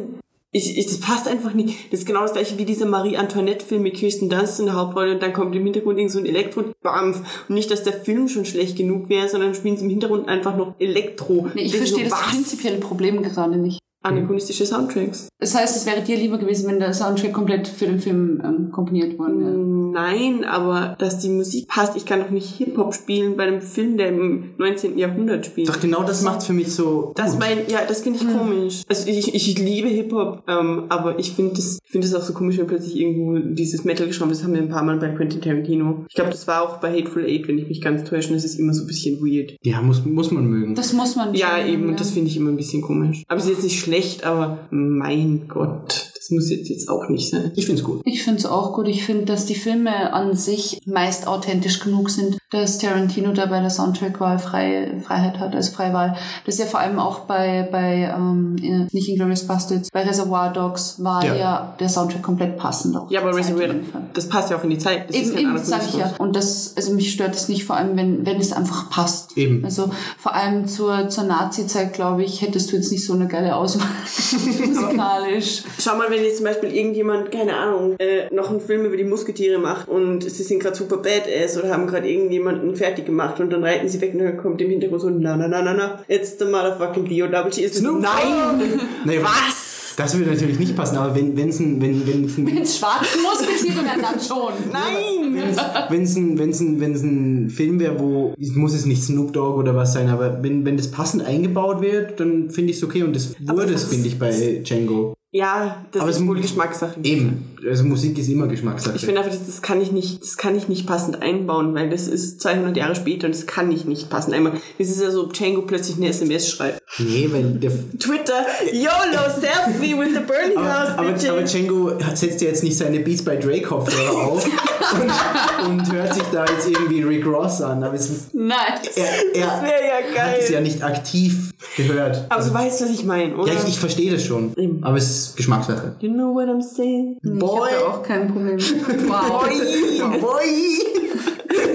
Ich, 0.52 0.78
ich, 0.78 0.86
das 0.86 1.00
passt 1.00 1.28
einfach 1.28 1.54
nicht. 1.54 1.92
Das 1.92 2.00
ist 2.02 2.06
genau 2.06 2.22
das 2.22 2.34
gleiche 2.34 2.58
wie 2.58 2.66
dieser 2.66 2.86
Marie-Antoinette-Film 2.86 3.84
mit 3.84 3.96
Kirsten 3.96 4.30
Dunst 4.30 4.60
in 4.60 4.68
der 4.68 4.76
Hauptrolle 4.76 5.14
und 5.14 5.22
dann 5.22 5.34
kommt 5.34 5.54
im 5.56 5.64
Hintergrund 5.64 5.98
irgend 5.98 6.12
so 6.12 6.20
ein 6.20 6.26
Elektro-Bampf. 6.26 7.46
Und 7.50 7.56
nicht, 7.56 7.70
dass 7.70 7.84
der 7.84 7.94
Film 7.94 8.30
schon 8.30 8.46
schlecht 8.46 8.78
genug 8.78 9.10
wäre, 9.10 9.28
sondern 9.28 9.54
spielen 9.54 9.76
sie 9.76 9.84
im 9.84 9.90
Hintergrund 9.90 10.30
einfach 10.30 10.56
noch 10.56 10.76
Elektro. 10.80 11.50
Nee, 11.54 11.64
ich 11.64 11.76
verstehe 11.76 12.06
so, 12.06 12.10
das 12.10 12.12
was? 12.14 12.32
prinzipielle 12.32 12.78
Problem 12.78 13.22
gerade 13.22 13.58
nicht. 13.58 13.80
Anachronistische 14.04 14.66
Soundtracks. 14.66 15.28
Das 15.40 15.56
heißt, 15.56 15.76
es 15.76 15.86
wäre 15.86 16.02
dir 16.02 16.18
lieber 16.18 16.38
gewesen, 16.38 16.68
wenn 16.70 16.80
der 16.80 16.94
Soundtrack 16.94 17.34
komplett 17.34 17.68
für 17.68 17.86
den 17.86 18.00
Film 18.00 18.42
ähm, 18.44 18.72
komponiert 18.72 19.18
worden 19.20 19.40
wäre. 19.40 19.78
Nein, 19.98 20.44
aber 20.44 20.96
dass 21.00 21.20
die 21.20 21.30
Musik 21.30 21.68
passt. 21.68 21.96
Ich 21.96 22.06
kann 22.06 22.20
doch 22.20 22.30
nicht 22.30 22.56
Hip-Hop 22.58 22.94
spielen 22.94 23.36
bei 23.36 23.44
einem 23.44 23.62
Film, 23.62 23.98
der 23.98 24.10
im 24.10 24.52
19. 24.58 24.98
Jahrhundert 24.98 25.46
spielt. 25.46 25.70
Doch 25.70 25.80
genau 25.80 26.04
das 26.04 26.22
macht's 26.24 26.46
für 26.46 26.54
mich 26.54 26.72
so. 26.72 27.14
Das 27.16 27.32
gut. 27.32 27.40
mein, 27.40 27.58
ja, 27.70 27.80
das 27.88 28.02
finde 28.02 28.20
ich 28.20 28.38
komisch. 28.38 28.82
Also 28.88 29.08
ich, 29.08 29.34
ich 29.34 29.58
liebe 29.60 29.88
Hip-Hop, 29.88 30.44
ähm, 30.48 30.86
aber 30.90 31.20
ich 31.20 31.32
finde 31.32 31.56
das, 31.56 31.80
ich 31.84 31.92
finde 31.92 32.08
das 32.08 32.16
auch 32.16 32.26
so 32.26 32.34
komisch, 32.34 32.58
wenn 32.58 32.68
plötzlich 32.68 32.96
irgendwo 33.00 33.38
dieses 33.54 33.84
Metal 33.84 34.08
geschrieben 34.08 34.30
Das 34.30 34.44
haben 34.44 34.54
wir 34.54 34.62
ein 34.62 34.70
paar 34.70 34.84
Mal 34.84 34.98
bei 34.98 35.10
Quentin 35.10 35.42
Tarantino. 35.42 36.06
Ich 36.10 36.16
glaube, 36.16 36.32
das 36.32 36.48
war 36.48 36.62
auch 36.62 36.78
bei 36.78 36.92
Hateful 36.92 37.26
Eight, 37.26 37.48
wenn 37.48 37.58
ich 37.58 37.68
mich 37.68 37.82
ganz 37.82 38.04
täusche. 38.04 38.30
Und 38.30 38.36
es 38.36 38.46
ist 38.46 38.60
immer 38.60 38.74
so 38.74 38.84
ein 38.84 38.88
bisschen 38.88 39.20
weird. 39.22 39.56
Ja, 39.64 39.82
muss, 39.82 40.06
muss 40.06 40.32
man 40.32 40.46
mögen. 40.48 40.76
Das 40.76 40.94
muss 40.94 41.16
man 41.16 41.34
Ja, 41.34 41.58
schon, 41.60 41.70
eben, 41.70 41.84
ja. 41.84 41.90
und 41.90 42.00
das 42.00 42.12
finde 42.12 42.30
ich 42.30 42.38
immer 42.38 42.52
ein 42.52 42.58
bisschen 42.58 42.82
komisch. 42.82 43.24
Aber 43.28 43.40
es 43.40 43.46
ist 43.46 43.52
jetzt 43.52 43.64
nicht 43.64 43.80
schlecht, 43.80 43.97
aber 44.26 44.60
mein 44.70 45.48
Gott, 45.48 46.07
das 46.28 46.32
muss 46.32 46.50
jetzt, 46.50 46.70
jetzt 46.70 46.90
auch 46.90 47.08
nicht 47.10 47.30
sein. 47.30 47.52
Ich 47.56 47.66
find's 47.66 47.84
gut. 47.84 48.02
Ich 48.06 48.24
finde 48.24 48.40
es 48.40 48.46
auch 48.46 48.74
gut. 48.74 48.88
Ich 48.88 49.06
finde, 49.06 49.26
dass 49.26 49.46
die 49.46 49.56
Filme 49.56 50.14
an 50.14 50.36
sich 50.36 50.82
meist 50.86 51.28
authentisch 51.28 51.80
genug 51.80 52.10
sind, 52.10 52.38
dass 52.52 52.78
Tarantino 52.78 53.32
da 53.34 53.46
bei 53.46 53.60
der 53.62 53.70
Soundtrack-Wahl 53.70 54.40
frei, 54.40 55.02
Freiheit 55.06 55.40
hat, 55.40 55.56
also 55.56 55.72
Freiwahl. 55.72 56.16
Das 56.46 56.56
ist 56.56 56.60
ja 56.60 56.66
vor 56.66 56.80
allem 56.80 57.00
auch 57.00 57.20
bei, 57.22 57.68
bei 57.72 58.14
ähm, 58.16 58.56
in- 58.62 58.88
nicht 58.92 59.10
Inglourious 59.10 59.46
Bastards, 59.48 59.90
bei 59.92 60.04
Reservoir 60.04 60.52
Dogs 60.54 61.02
war 61.04 61.24
Ja. 61.26 61.36
ja, 61.36 61.76
der 61.80 61.90
Soundtrack 61.90 62.22
komplett 62.24 62.58
passend 62.58 62.96
auch. 62.96 63.10
Ja, 63.12 63.22
aber 63.22 63.36
Reservoir, 63.36 63.68
das 64.14 64.28
passt 64.30 64.50
ja 64.50 64.58
auch 64.58 64.64
in 64.64 64.70
die 64.72 64.78
Zeit. 64.78 65.10
Das 65.10 65.16
ist 65.18 65.28
Eben, 65.34 65.36
kein 65.48 65.56
eben, 65.56 65.64
sag 65.66 65.82
ich 65.88 65.96
ja. 65.96 66.14
Und 66.18 66.36
das, 66.36 66.74
also 66.76 66.94
mich 66.94 67.12
stört 67.12 67.36
es 67.36 67.48
nicht, 67.50 67.64
vor 67.66 67.76
allem, 67.78 67.96
wenn, 67.98 68.26
wenn 68.26 68.38
es 68.40 68.52
einfach 68.54 68.90
passt. 68.90 69.38
Eben. 69.38 69.64
Also 69.66 69.90
vor 70.18 70.34
allem 70.34 70.68
zur, 70.68 71.10
zur 71.10 71.24
Nazi-Zeit, 71.26 71.94
glaube 71.94 72.24
ich, 72.24 72.42
hättest 72.42 72.72
du 72.72 72.76
jetzt 72.78 72.92
nicht 72.92 73.06
so 73.06 73.14
eine 73.14 73.28
geile 73.28 73.56
Auswahl 73.56 73.88
musikalisch. 74.68 75.64
Schau 75.80 75.98
mal, 75.98 76.10
wenn 76.10 76.17
wenn 76.18 76.26
jetzt 76.26 76.38
zum 76.38 76.46
Beispiel 76.46 76.76
irgendjemand, 76.76 77.32
keine 77.32 77.56
Ahnung, 77.56 77.96
äh, 78.00 78.34
noch 78.34 78.50
einen 78.50 78.60
Film 78.60 78.86
über 78.86 78.98
die 78.98 79.04
Musketiere 79.04 79.60
macht 79.60 79.88
und 79.88 80.24
sie 80.24 80.44
sind 80.44 80.60
gerade 80.60 80.76
super 80.76 80.98
badass 80.98 81.58
oder 81.58 81.72
haben 81.72 81.88
gerade 81.88 82.10
irgendjemanden 82.10 82.76
fertig 82.76 83.06
gemacht 83.06 83.40
und 83.40 83.52
dann 83.52 83.64
reiten 83.64 83.88
sie 83.88 84.02
weg 84.02 84.14
und 84.14 84.20
dann 84.20 84.38
kommt 84.38 84.62
im 84.62 84.70
Hintergrund 84.70 85.02
so, 85.02 85.10
na, 85.10 85.36
na, 85.38 85.48
na, 85.48 85.62
na, 85.62 85.74
na, 85.74 86.04
it's 86.08 86.38
the 86.40 86.46
motherfucking 86.46 87.06
D.O.W.G. 87.06 87.62
Ist 87.62 87.76
es 87.76 87.82
so, 87.82 87.92
nein! 87.92 88.80
Nee, 89.06 89.20
Was? 89.22 89.68
Das 89.98 90.16
würde 90.16 90.30
natürlich 90.30 90.60
nicht 90.60 90.76
passen, 90.76 90.96
aber 90.98 91.16
wenn 91.16 91.36
wenn's 91.36 91.60
ein, 91.60 91.82
wenn 91.82 92.06
wenn's 92.06 92.38
ein, 92.38 92.46
Wenn 92.46 92.62
es 92.62 92.78
schwarze 92.80 93.18
Musketiere 93.18 93.84
wären, 93.84 94.00
dann 94.00 94.20
schon. 94.20 94.54
Nein! 94.72 95.44
wenn's 95.90 96.16
ein, 96.16 96.38
wenn's 96.38 96.60
ein, 96.60 96.80
wenn's 96.80 97.02
ein 97.02 97.50
Film 97.50 97.80
wäre, 97.80 98.00
wo 98.00 98.36
es 98.40 98.54
muss 98.54 98.76
es 98.76 98.86
nicht 98.86 99.02
Snoop 99.04 99.34
Dogg 99.34 99.58
oder 99.58 99.76
was 99.76 99.94
sein, 99.94 100.10
aber 100.10 100.44
wenn, 100.44 100.64
wenn 100.66 100.78
das 100.78 100.92
passend 100.92 101.26
eingebaut 101.26 101.82
wird, 101.82 102.20
dann 102.20 102.52
finde 102.52 102.72
ich 102.72 102.78
es 102.78 102.84
okay 102.84 103.02
und 103.02 103.16
das 103.16 103.34
wurde 103.40 103.72
das 103.72 103.86
es, 103.86 103.90
finde 103.90 104.08
ich, 104.08 104.20
bei 104.20 104.62
Django. 104.64 105.17
Ja, 105.32 105.86
das 105.92 106.02
Aber 106.02 106.12
ist 106.12 106.26
wohl 106.26 106.42
Geschmackssache. 106.42 107.00
Eben, 107.04 107.57
also 107.70 107.84
Musik 107.84 108.18
ist 108.18 108.30
immer 108.30 108.48
Geschmackssache. 108.48 108.96
Ich 108.96 109.06
finde 109.06 109.22
einfach, 109.22 109.34
das, 109.34 109.46
das 109.46 109.62
kann 109.62 109.82
ich 109.82 109.92
nicht, 109.92 110.22
das 110.22 110.38
kann 110.38 110.56
ich 110.56 110.68
nicht 110.68 110.88
passend 110.88 111.22
einbauen, 111.22 111.74
weil 111.76 111.90
das 111.90 112.08
ist 112.08 112.42
200 112.42 112.76
Jahre 112.78 112.96
später 112.96 113.28
und 113.28 113.36
das 113.36 113.46
kann 113.46 113.72
ich 113.72 113.86
nicht 113.86 114.10
passend 114.10 114.34
einbauen. 114.34 114.60
Das 114.78 114.90
ist 114.90 115.02
ja 115.02 115.12
so, 115.12 115.26
ob 115.26 115.34
Django 115.34 115.62
plötzlich 115.62 115.98
eine 115.98 116.08
SMS 116.10 116.50
schreibt. 116.50 116.82
nee, 117.00 117.30
weil 117.32 117.44
der, 117.56 117.72
Twitter, 118.00 118.46
YOLO, 118.72 119.30
Selfie 119.40 119.98
with 119.98 120.14
the 120.14 120.22
Burning 120.22 120.58
House, 120.58 120.90
aber, 120.98 121.10
aber, 121.10 121.44
Django 121.44 121.92
setzt 122.14 122.42
ja 122.42 122.50
jetzt 122.50 122.64
nicht 122.64 122.78
seine 122.78 123.00
Beats 123.00 123.24
bei 123.24 123.36
Drake 123.36 123.64
Kopfhörer 123.64 124.16
auf 124.16 124.46
und, 125.66 125.70
und 125.70 125.92
hört 125.92 126.14
sich 126.14 126.24
da 126.32 126.46
jetzt 126.46 126.70
irgendwie 126.70 127.04
Rick 127.04 127.26
Ross 127.26 127.62
an, 127.62 127.84
aber 127.84 127.96
es, 127.96 128.34
Nice. 128.34 128.58
er, 128.96 129.04
das 129.34 129.52
er 129.52 129.62
wäre 129.64 129.88
ja 129.88 129.98
hat 130.28 130.38
es 130.40 130.50
ja 130.50 130.56
geil. 130.56 130.64
nicht 130.64 130.84
aktiv 130.84 131.54
gehört. 131.76 132.26
Aber 132.30 132.44
du 132.44 132.54
weißt, 132.54 132.82
was 132.82 132.90
ich 132.90 133.04
meine, 133.04 133.36
oder? 133.36 133.54
Ja, 133.54 133.60
ich, 133.60 133.70
ich 133.70 133.80
verstehe 133.80 134.12
das 134.12 134.24
schon, 134.24 134.54
Eben. 134.56 134.84
aber 134.84 134.98
es 134.98 135.10
ist 135.10 135.38
Geschmackssache. 135.38 135.96
You 136.00 136.12
know 136.12 136.34
what 136.34 136.48
I'm 136.48 136.62
saying? 136.62 137.18
Ich 137.58 137.74
habe 137.74 137.82
da 137.82 137.88
auch 137.88 138.04
kein 138.04 138.28
Problem. 138.32 138.58
Wow. 139.08 140.22
Boy! 140.22 140.80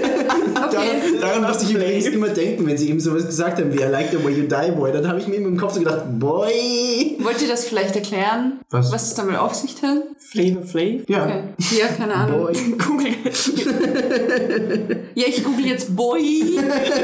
Okay. 0.73 1.17
Daran, 1.19 1.43
musste 1.43 1.65
ich 1.65 1.73
übrigens 1.75 2.05
immer 2.07 2.29
denken, 2.29 2.65
wenn 2.65 2.77
sie 2.77 2.89
eben 2.89 2.99
sowas 2.99 3.25
gesagt 3.25 3.59
haben 3.59 3.73
wie 3.73 3.81
I 3.81 3.85
like 3.85 4.09
the 4.11 4.23
way 4.23 4.31
you 4.33 4.43
die, 4.43 4.71
boy. 4.71 4.91
Dann 4.91 5.07
habe 5.07 5.19
ich 5.19 5.27
mir 5.27 5.35
immer 5.35 5.47
im 5.49 5.57
Kopf 5.57 5.73
so 5.73 5.79
gedacht, 5.79 6.03
boy! 6.19 7.17
Wollt 7.19 7.41
ihr 7.41 7.47
das 7.47 7.65
vielleicht 7.65 7.95
erklären? 7.95 8.59
Was? 8.69 8.91
Was 8.91 9.07
es 9.09 9.13
damit 9.15 9.37
auf 9.37 9.53
sich 9.55 9.75
hat? 9.81 9.97
Flavor 10.19 10.63
Flav? 10.63 11.01
Ja. 11.07 11.25
Okay. 11.25 11.43
Ja, 11.79 11.87
keine 11.87 12.13
Ahnung. 12.15 12.41
Boy. 12.45 12.53
Google. 12.77 13.13
Ja, 15.15 15.25
ich 15.27 15.43
google 15.43 15.65
jetzt 15.67 15.95
Boy 15.95 16.41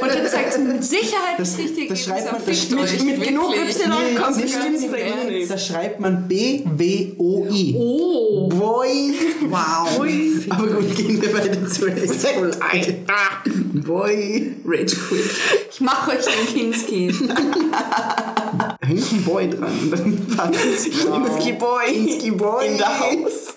und 0.02 0.14
dann 0.14 0.26
zeigt 0.28 0.54
es 0.54 0.58
mit 0.58 0.84
Sicherheit 0.84 1.38
Das- 1.38 1.52
das 1.52 1.60
richtige 1.60 1.90
das 1.90 2.04
schreibt 2.04 2.26
man- 2.32 2.42
das 2.46 2.74
euch 2.94 3.04
mit 3.04 3.24
genug. 3.24 3.54
Y 3.56 4.16
kommt 4.22 4.38
nee, 4.38 4.44
bestimmt 4.44 4.82
nee, 4.82 5.14
nee. 5.28 5.46
Da 5.48 5.58
schreibt 5.58 6.00
man 6.00 6.28
B-W-O-I. 6.28 7.76
Oh. 7.78 8.48
Boy! 8.50 9.14
Wow! 9.50 10.50
Aber 10.50 10.68
gut, 10.68 10.96
gehen 10.96 11.22
wir 11.22 11.34
weiter 11.34 11.68
zu 11.68 11.86
Eight. 11.88 12.96
Boy! 13.86 14.56
Rage 14.66 14.95
Quit. 14.95 15.30
Ich 15.72 15.82
mache 15.82 16.11
euch 16.11 16.26
den 16.26 16.48
Kinski. 16.48 17.08
Hängt 18.82 19.11
ein 19.11 19.24
Boy 19.24 19.50
dran. 19.50 19.92
Dann 19.92 20.28
passt's. 20.36 20.84
Kinski 20.84 21.53
Boy. 21.53 21.86
Kinski 21.92 22.32
Boy. 22.32 22.68
In 22.68 22.78
der 22.78 23.00
Haus. 23.00 23.56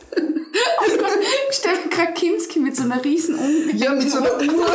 Ich 1.51 1.57
stelle 1.57 1.79
mir 1.85 1.89
gerade 1.89 2.12
Kinski 2.12 2.61
mit 2.61 2.77
so 2.77 2.83
einer 2.83 3.03
riesen 3.03 3.37
Un 3.37 3.77
Ja, 3.77 3.93
mit 3.93 4.11
so 4.11 4.19
einer 4.19 4.33
Uhr. 4.33 4.67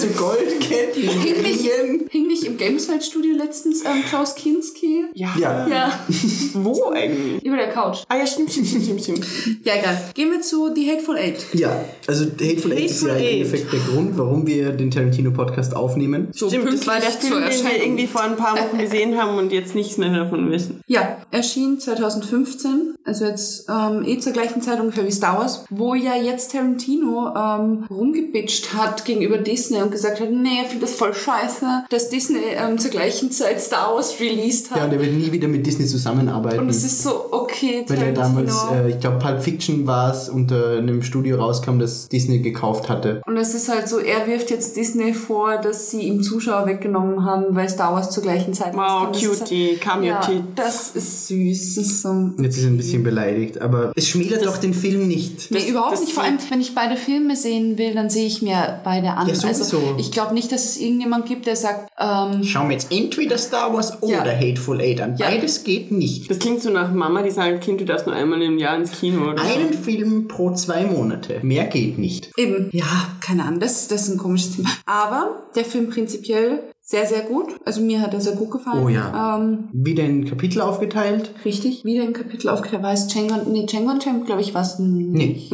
So 0.00 0.06
Goldketten. 0.06 1.02
Hing 1.02 1.42
nicht, 1.42 1.70
hing 2.10 2.26
nicht 2.26 2.44
im 2.44 2.56
Gameswelt-Studio 2.56 3.36
letztens 3.36 3.84
ähm, 3.84 4.02
Klaus 4.08 4.34
Kinski? 4.34 5.04
Ja. 5.12 5.34
Ja. 5.38 5.68
Ja, 5.68 6.00
Wo 6.54 6.90
eigentlich? 6.90 7.44
über 7.44 7.56
der 7.56 7.68
Couch. 7.68 7.98
Ah 8.08 8.16
ja, 8.16 8.26
stimmt, 8.26 8.50
stimmt, 8.50 8.68
stimmt, 8.68 9.02
stimmt. 9.02 9.26
Ja, 9.62 9.74
egal. 9.74 10.00
Gehen 10.14 10.30
wir 10.30 10.40
zu 10.40 10.74
The 10.74 10.90
Hateful 10.90 11.18
Eight. 11.18 11.44
Ja, 11.52 11.84
also 12.06 12.24
Hateful 12.24 12.72
Eight 12.72 12.86
ist 12.86 13.02
Hateful 13.02 13.08
ja 13.08 13.16
im. 13.16 13.40
Endeffekt 13.40 13.72
der 13.74 13.80
Grund, 13.80 14.16
warum 14.16 14.46
wir 14.46 14.72
den 14.72 14.90
Tarantino-Podcast 14.90 15.76
aufnehmen. 15.76 16.28
So 16.32 16.48
Stimmt, 16.48 16.72
das 16.72 16.86
war 16.86 16.98
der 16.98 17.10
Film, 17.10 17.42
den 17.42 17.64
wir 17.64 17.82
irgendwie 17.82 18.06
vor 18.06 18.22
ein 18.22 18.36
paar 18.36 18.56
Wochen 18.56 18.78
gesehen 18.78 19.20
haben 19.20 19.36
und 19.36 19.52
jetzt 19.52 19.74
nichts 19.74 19.98
mehr 19.98 20.10
davon 20.14 20.50
wissen. 20.50 20.80
Ja, 20.86 21.18
erschien 21.30 21.78
2015, 21.78 22.94
also 23.04 23.26
jetzt 23.26 23.68
ähm, 23.68 24.04
eh 24.06 24.18
zur 24.18 24.32
gleichen 24.32 24.62
Zeit 24.62 24.80
ungefähr 24.80 25.06
wie 25.06 25.12
Star 25.12 25.38
Wars, 25.38 25.64
wo 25.68 25.94
ja 25.94 26.16
jetzt 26.16 26.52
Tarantino 26.52 27.34
ähm, 27.36 27.84
rumgebitcht 27.90 28.72
hat 28.72 29.04
gegenüber 29.04 29.36
Disney 29.36 29.82
und 29.82 29.89
gesagt 29.90 30.20
hat, 30.20 30.30
nee, 30.30 30.58
er 30.62 30.64
findet 30.68 30.88
das 30.88 30.96
voll 30.96 31.14
scheiße, 31.14 31.84
dass 31.90 32.08
Disney 32.08 32.38
ähm, 32.56 32.78
zur 32.78 32.90
gleichen 32.90 33.30
Zeit 33.30 33.60
Star 33.60 33.94
Wars 33.94 34.14
released 34.20 34.68
Ja, 34.70 34.76
und 34.76 34.82
hat. 34.82 34.92
er 34.92 35.00
wird 35.00 35.12
nie 35.12 35.30
wieder 35.32 35.48
mit 35.48 35.66
Disney 35.66 35.86
zusammenarbeiten. 35.86 36.58
und 36.60 36.68
es 36.68 36.84
ist 36.84 37.02
so, 37.02 37.26
okay, 37.32 37.84
weil 37.88 38.02
er 38.02 38.12
damals, 38.12 38.54
äh, 38.72 38.90
ich 38.90 39.00
glaube, 39.00 39.18
Pulp 39.18 39.42
Fiction 39.42 39.86
war 39.86 40.12
es, 40.12 40.28
unter 40.28 40.78
einem 40.78 41.02
Studio 41.02 41.36
rauskam, 41.36 41.78
das 41.78 42.08
Disney 42.08 42.38
gekauft 42.40 42.88
hatte. 42.88 43.22
und 43.26 43.36
es 43.36 43.54
ist 43.54 43.68
halt 43.68 43.88
so, 43.88 43.98
er 43.98 44.26
wirft 44.26 44.50
jetzt 44.50 44.76
Disney 44.76 45.12
vor, 45.14 45.56
dass 45.58 45.90
sie 45.90 46.02
ihm 46.02 46.22
Zuschauer 46.22 46.66
weggenommen 46.66 47.24
haben, 47.24 47.46
weil 47.54 47.68
Star 47.68 47.92
Wars 47.94 48.10
zur 48.10 48.22
gleichen 48.22 48.54
Zeit 48.54 48.74
Wow, 48.74 49.08
cutie, 49.12 49.70
halt, 49.70 49.80
Cameo 49.80 50.08
ja, 50.12 50.20
Tits. 50.20 50.42
das 50.56 50.90
ist 50.94 51.28
süß. 51.28 51.74
Das 51.76 51.84
ist 51.86 52.02
so, 52.02 52.08
Und 52.08 52.42
Jetzt 52.42 52.56
ist 52.56 52.64
er 52.64 52.70
ein 52.70 52.76
bisschen 52.76 53.02
beleidigt, 53.02 53.60
aber 53.60 53.92
es 53.96 54.08
schmälert 54.08 54.44
doch 54.44 54.58
den 54.58 54.74
Film 54.74 55.08
nicht. 55.08 55.50
Nee, 55.50 55.58
Das- 55.58 55.68
überhaupt 55.68 55.92
das 55.92 56.00
nicht. 56.02 56.12
Vor 56.12 56.22
allem, 56.24 56.38
wenn 56.50 56.60
ich 56.60 56.74
beide 56.74 56.96
Filme 56.96 57.36
sehen 57.36 57.78
will, 57.78 57.94
dann 57.94 58.10
sehe 58.10 58.26
ich 58.26 58.42
mir 58.42 58.80
beide 58.84 59.10
an. 59.12 59.28
Ja, 59.28 59.34
sowieso. 59.34 59.62
also 59.78 59.79
ich 59.98 60.12
glaube 60.12 60.34
nicht, 60.34 60.50
dass 60.52 60.64
es 60.64 60.76
irgendjemand 60.80 61.26
gibt, 61.26 61.46
der 61.46 61.56
sagt, 61.56 61.90
ähm, 61.98 62.42
Schau 62.44 62.64
mir 62.64 62.74
jetzt 62.74 62.90
entweder 62.92 63.36
Star 63.38 63.72
Wars 63.72 63.98
Ja. 64.02 64.22
oder 64.22 64.34
Hateful 64.36 64.80
Eight 64.80 65.00
an. 65.00 65.16
Ja. 65.16 65.26
Beides 65.28 65.64
geht 65.64 65.90
nicht. 65.92 66.30
Das 66.30 66.38
klingt 66.38 66.62
so 66.62 66.70
nach 66.70 66.92
Mama, 66.92 67.22
die 67.22 67.30
sagt, 67.30 67.60
Kind, 67.62 67.80
du 67.80 67.84
darfst 67.84 68.06
nur 68.06 68.14
einmal 68.14 68.40
im 68.42 68.58
Jahr 68.58 68.76
ins 68.76 68.92
Kino 68.92 69.30
oder 69.30 69.42
Einen 69.42 69.72
so. 69.72 69.78
Film 69.78 70.28
pro 70.28 70.52
zwei 70.54 70.84
Monate. 70.84 71.40
Mehr 71.42 71.64
geht 71.66 71.98
nicht. 71.98 72.30
eben, 72.36 72.68
ja, 72.72 72.86
keine 73.20 73.44
Ahnung, 73.44 73.60
das, 73.60 73.88
das 73.88 74.02
ist 74.02 74.14
ein 74.14 74.18
komisches 74.18 74.56
Thema. 74.56 74.70
Aber 74.86 75.42
der 75.54 75.64
Film 75.64 75.90
prinzipiell 75.90 76.60
sehr, 76.90 77.06
sehr 77.06 77.20
gut. 77.22 77.54
Also 77.64 77.80
mir 77.82 78.00
hat 78.00 78.12
er 78.14 78.20
sehr 78.20 78.34
gut 78.34 78.50
gefallen. 78.50 78.82
Oh 78.84 78.88
ja. 78.88 79.38
Ähm, 79.38 79.68
Wieder 79.72 80.02
in 80.02 80.24
Kapitel 80.28 80.60
aufgeteilt. 80.60 81.30
richtig, 81.44 81.84
wieder 81.84 82.02
ein 82.02 82.12
Kapitel 82.12 82.48
aufgeteilt. 82.48 82.82
War 82.82 82.92
es 82.92 83.06
Django, 83.06 83.36
nee, 83.48 83.64
Django 83.66 83.96
Champ, 84.00 84.26
glaube 84.26 84.40
ich, 84.40 84.54
war 84.54 84.62
es 84.62 84.80
nicht. 84.80 85.50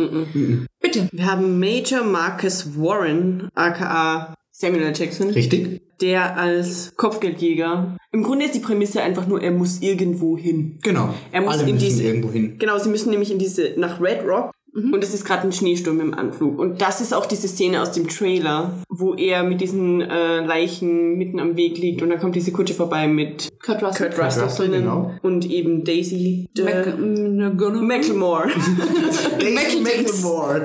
Bitte. 0.81 1.09
Wir 1.13 1.27
haben 1.31 1.59
Major 1.61 2.05
Marcus 2.05 2.79
Warren, 2.79 3.49
aka 3.55 4.35
Samuel 4.51 4.85
L. 4.85 4.93
Jackson, 4.97 5.29
Richtig? 5.29 5.83
der 6.01 6.39
als 6.39 6.95
Kopfgeldjäger. 6.97 7.99
Im 8.13 8.23
Grunde 8.23 8.47
ist 8.47 8.55
die 8.55 8.61
Prämisse 8.61 9.03
einfach 9.03 9.27
nur, 9.27 9.43
er 9.43 9.51
muss 9.51 9.83
irgendwo 9.83 10.39
hin. 10.39 10.79
Genau. 10.83 11.11
Er 11.33 11.43
muss 11.43 11.59
Alle 11.59 11.65
in 11.69 11.75
müssen 11.75 11.85
diese- 11.87 12.03
irgendwo 12.05 12.31
hin. 12.31 12.57
Genau, 12.59 12.79
sie 12.79 12.89
müssen 12.89 13.11
nämlich 13.11 13.31
in 13.31 13.39
diese, 13.39 13.75
nach 13.77 14.01
Red 14.01 14.25
Rock. 14.27 14.53
Und 14.77 15.03
es 15.03 15.15
ist 15.15 15.25
gerade 15.25 15.43
ein 15.43 15.53
Schneesturm 15.53 16.01
im 16.01 16.13
Anflug. 16.13 16.59
Und 16.59 16.83
das 16.83 17.01
ist 17.01 17.15
auch 17.15 17.27
diese 17.27 17.49
Szene 17.49 17.81
aus 17.81 17.93
dem 17.93 18.09
Trailer, 18.09 18.73
wo 18.91 19.15
er 19.15 19.43
mit 19.43 19.61
diesen 19.61 20.03
äh, 20.03 20.45
Leichen 20.45 21.17
mitten 21.17 21.41
am 21.41 21.57
Weg 21.57 21.79
liegt 21.79 22.03
und 22.03 22.11
dann 22.11 22.19
kommt 22.19 22.37
diese 22.37 22.53
Kutsche 22.53 22.75
vorbei 22.75 23.09
mit 23.09 23.49
Kurt 23.65 23.83
Russell. 23.83 24.11
Kurt 24.11 24.19
Russell 24.23 24.45
Russell, 24.45 24.69
drinnen 24.69 24.83
genau. 24.85 25.13
und 25.23 25.49
eben 25.51 25.85
Daisy 25.85 26.49
äh, 26.59 26.63
Mac, 26.63 26.99
McGonagall. 26.99 27.83
Macklemore. 27.83 28.49
Daisy. 29.41 29.81
Macklemore. 29.83 30.63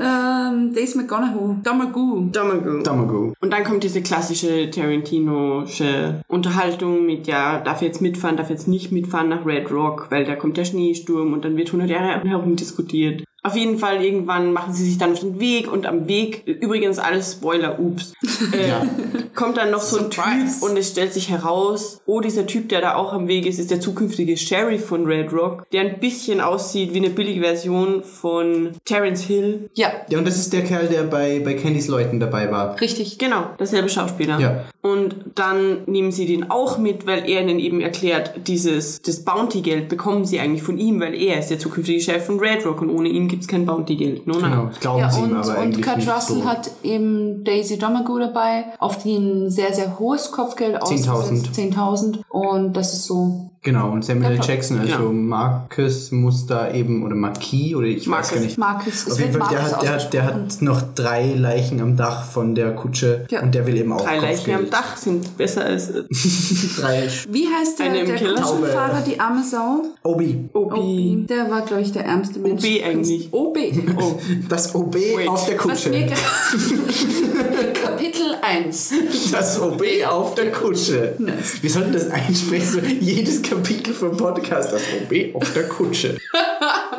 ähm, 0.00 0.72
Daisy 0.74 0.98
McGonagall. 0.98 1.56
Domagoo. 1.62 2.28
Domago. 2.32 2.82
Damago. 2.82 3.34
Und 3.40 3.52
dann 3.52 3.64
kommt 3.64 3.82
diese 3.82 4.02
klassische 4.02 4.70
Tarantino-sche 4.70 6.22
Unterhaltung 6.28 7.06
mit, 7.06 7.26
ja, 7.26 7.60
darf 7.60 7.82
jetzt 7.82 8.00
mitfahren, 8.00 8.36
darf 8.36 8.50
jetzt 8.50 8.68
nicht 8.68 8.92
mitfahren 8.92 9.28
nach 9.28 9.44
Red 9.44 9.70
Rock, 9.70 10.06
weil 10.10 10.24
da 10.24 10.36
kommt 10.36 10.56
der 10.56 10.64
Schneesturm 10.64 11.32
und 11.32 11.44
dann 11.44 11.56
wird 11.56 11.68
100 11.68 11.90
Jahre 11.90 12.22
herum 12.22 12.51
diskutiert. 12.56 13.24
Auf 13.44 13.56
jeden 13.56 13.76
Fall, 13.78 14.04
irgendwann 14.04 14.52
machen 14.52 14.72
sie 14.72 14.84
sich 14.84 14.98
dann 14.98 15.12
auf 15.12 15.20
den 15.20 15.40
Weg 15.40 15.70
und 15.72 15.84
am 15.86 16.06
Weg, 16.06 16.42
übrigens 16.46 16.98
alles 17.00 17.32
Spoiler, 17.32 17.80
ups, 17.80 18.12
äh, 18.52 18.68
Ja. 18.68 18.86
kommt 19.34 19.56
dann 19.56 19.70
noch 19.72 19.80
so 19.80 19.98
ein 19.98 20.10
Typ 20.10 20.22
Surprise. 20.22 20.64
und 20.64 20.76
es 20.78 20.90
stellt 20.90 21.12
sich 21.12 21.28
heraus, 21.28 22.00
oh, 22.06 22.20
dieser 22.20 22.46
Typ, 22.46 22.68
der 22.68 22.80
da 22.80 22.94
auch 22.94 23.12
am 23.12 23.26
Weg 23.26 23.46
ist, 23.46 23.58
ist 23.58 23.70
der 23.72 23.80
zukünftige 23.80 24.36
Sheriff 24.36 24.86
von 24.86 25.06
Red 25.06 25.32
Rock, 25.32 25.68
der 25.72 25.80
ein 25.80 25.98
bisschen 25.98 26.40
aussieht 26.40 26.94
wie 26.94 26.98
eine 26.98 27.10
billige 27.10 27.40
Version 27.40 28.04
von 28.04 28.70
Terence 28.84 29.22
Hill. 29.22 29.68
Ja, 29.74 29.90
Ja, 30.08 30.18
und 30.18 30.26
das 30.26 30.36
ist 30.38 30.52
der 30.52 30.62
Kerl, 30.62 30.86
der 30.86 31.02
bei, 31.02 31.40
bei 31.44 31.54
Candys 31.54 31.88
Leuten 31.88 32.20
dabei 32.20 32.50
war. 32.52 32.80
richtig. 32.80 33.18
Genau, 33.18 33.46
derselbe 33.58 33.88
Schauspieler. 33.88 34.38
Ja. 34.38 34.64
Und 34.82 35.16
dann 35.34 35.78
nehmen 35.86 36.12
sie 36.12 36.26
den 36.26 36.50
auch 36.50 36.78
mit, 36.78 37.06
weil 37.06 37.28
er 37.28 37.42
ihnen 37.42 37.58
eben 37.58 37.80
erklärt, 37.80 38.32
dieses, 38.46 39.00
das 39.02 39.24
Bounty-Geld 39.24 39.88
bekommen 39.88 40.24
sie 40.24 40.38
eigentlich 40.40 40.62
von 40.62 40.78
ihm, 40.78 41.00
weil 41.00 41.14
er 41.14 41.38
ist 41.38 41.48
der 41.48 41.58
zukünftige 41.58 42.00
Chef 42.00 42.24
von 42.26 42.38
Red 42.38 42.64
Rock 42.66 42.82
und 42.82 42.90
ohne 42.90 43.08
ihn 43.08 43.28
gibt's 43.32 43.48
kein 43.48 43.66
Bounty-Geld. 43.66 44.26
No, 44.26 44.34
no. 44.34 44.40
Genau. 44.40 44.70
Glauben 44.80 45.00
Ja, 45.00 45.10
sie 45.10 45.20
ihm 45.20 45.30
und, 45.30 45.36
aber 45.36 45.48
und 45.48 45.56
eigentlich 45.56 45.84
Kurt 45.84 45.96
nicht 45.96 46.08
Russell 46.14 46.36
so. 46.42 46.44
hat 46.44 46.70
eben 46.84 47.42
Daisy 47.44 47.78
Domergue 47.78 48.20
dabei, 48.20 48.64
auf 48.78 49.02
die 49.02 49.16
ein 49.16 49.50
sehr, 49.50 49.72
sehr 49.72 49.98
hohes 49.98 50.30
Kopfgeld 50.30 50.76
10.000. 50.76 51.10
ausgesetzt. 51.10 51.58
10.000. 51.58 52.18
Und 52.28 52.76
das 52.76 52.92
ist 52.92 53.04
so 53.06 53.48
Genau, 53.64 53.92
und 53.92 54.04
Samuel 54.04 54.32
L. 54.32 54.36
Ja, 54.38 54.42
Jackson, 54.42 54.80
also 54.80 54.96
genau. 54.98 55.12
Marcus 55.12 56.10
muss 56.10 56.46
da 56.46 56.72
eben, 56.72 57.04
oder 57.04 57.14
Marquis, 57.14 57.76
oder 57.76 57.86
ich 57.86 58.08
Marcus. 58.08 58.30
weiß 58.32 58.34
gar 58.34 58.44
nicht. 58.44 58.58
Marcus. 58.58 59.06
Es 59.06 59.12
Auf 59.12 59.20
jeden 59.20 59.32
Fall, 59.34 59.48
der 59.50 59.58
Marcus 59.60 59.72
hat, 59.76 59.82
der, 59.84 59.92
hat, 59.92 60.12
der 60.12 60.24
hat 60.24 60.62
noch 60.62 60.82
drei 60.96 61.32
Leichen 61.34 61.80
am 61.80 61.96
Dach 61.96 62.24
von 62.24 62.56
der 62.56 62.74
Kutsche 62.74 63.24
Ja. 63.30 63.40
und 63.40 63.54
der 63.54 63.64
will 63.64 63.76
eben 63.76 63.92
auch 63.92 64.00
Drei 64.04 64.18
Leichen 64.18 64.52
am. 64.52 64.68
Dach 64.68 64.96
sind 64.96 65.36
besser 65.38 65.64
als 65.64 65.92
Drei. 66.80 67.08
Wie 67.30 67.46
heißt 67.46 67.78
der, 67.78 67.92
der. 68.04 68.16
Kutschenfahrer, 68.16 69.00
die 69.06 69.20
arme 69.20 69.44
Sau? 69.44 69.82
Obi. 70.02 70.48
Obi. 70.54 71.24
Der 71.28 71.48
war, 71.48 71.60
glaube 71.62 71.82
ich, 71.82 71.92
der 71.92 72.04
ärmste 72.04 72.40
Mensch. 72.40 72.64
OB 72.64 72.84
eigentlich. 72.84 73.21
OB. 73.30 73.58
Oh. 73.98 74.18
Das 74.48 74.74
OB 74.74 74.94
Wait. 74.94 75.28
auf 75.28 75.46
der 75.46 75.58
Was 75.64 75.86
mir 75.86 76.06
Kutsche. 76.06 76.12
Kapitel 77.82 78.34
1. 78.40 78.92
Das 79.30 79.60
OB 79.60 79.82
auf 80.06 80.34
der 80.34 80.50
Kutsche. 80.52 81.14
Wir 81.60 81.70
sollten 81.70 81.92
das 81.92 82.10
einsprechen, 82.10 82.98
jedes 83.00 83.42
Kapitel 83.42 83.94
vom 83.94 84.16
Podcast, 84.16 84.72
das 84.72 84.82
OB 84.82 85.34
auf 85.34 85.52
der 85.52 85.68
Kutsche. 85.68 86.18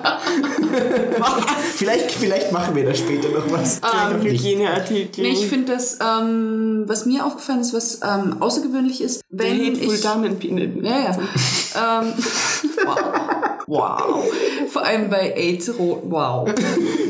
vielleicht, 1.76 2.12
vielleicht 2.12 2.52
machen 2.52 2.76
wir 2.76 2.86
da 2.86 2.94
später 2.94 3.30
noch 3.30 3.50
was. 3.52 3.82
Ähm. 3.84 4.22
Hygieneartikel. 4.22 5.24
Nee, 5.24 5.32
ich 5.32 5.48
finde 5.48 5.74
das, 5.74 5.98
ähm, 6.02 6.84
was 6.88 7.06
mir 7.06 7.26
aufgefallen 7.26 7.62
ist, 7.62 7.74
was 7.74 8.02
ähm, 8.04 8.42
außergewöhnlich 8.42 9.02
ist, 9.02 9.22
wenn 9.30 9.76
ich... 9.76 10.02
Diamond 10.02 10.40
Peanut. 10.40 10.84
Ja, 10.84 11.00
ja. 11.00 11.18
ähm, 12.02 12.14
wow. 12.86 12.98
Wow. 13.68 14.24
Vor 14.70 14.84
allem 14.86 15.10
bei 15.10 15.34
AIDS 15.36 15.78
rot. 15.78 16.04
Wow. 16.06 16.50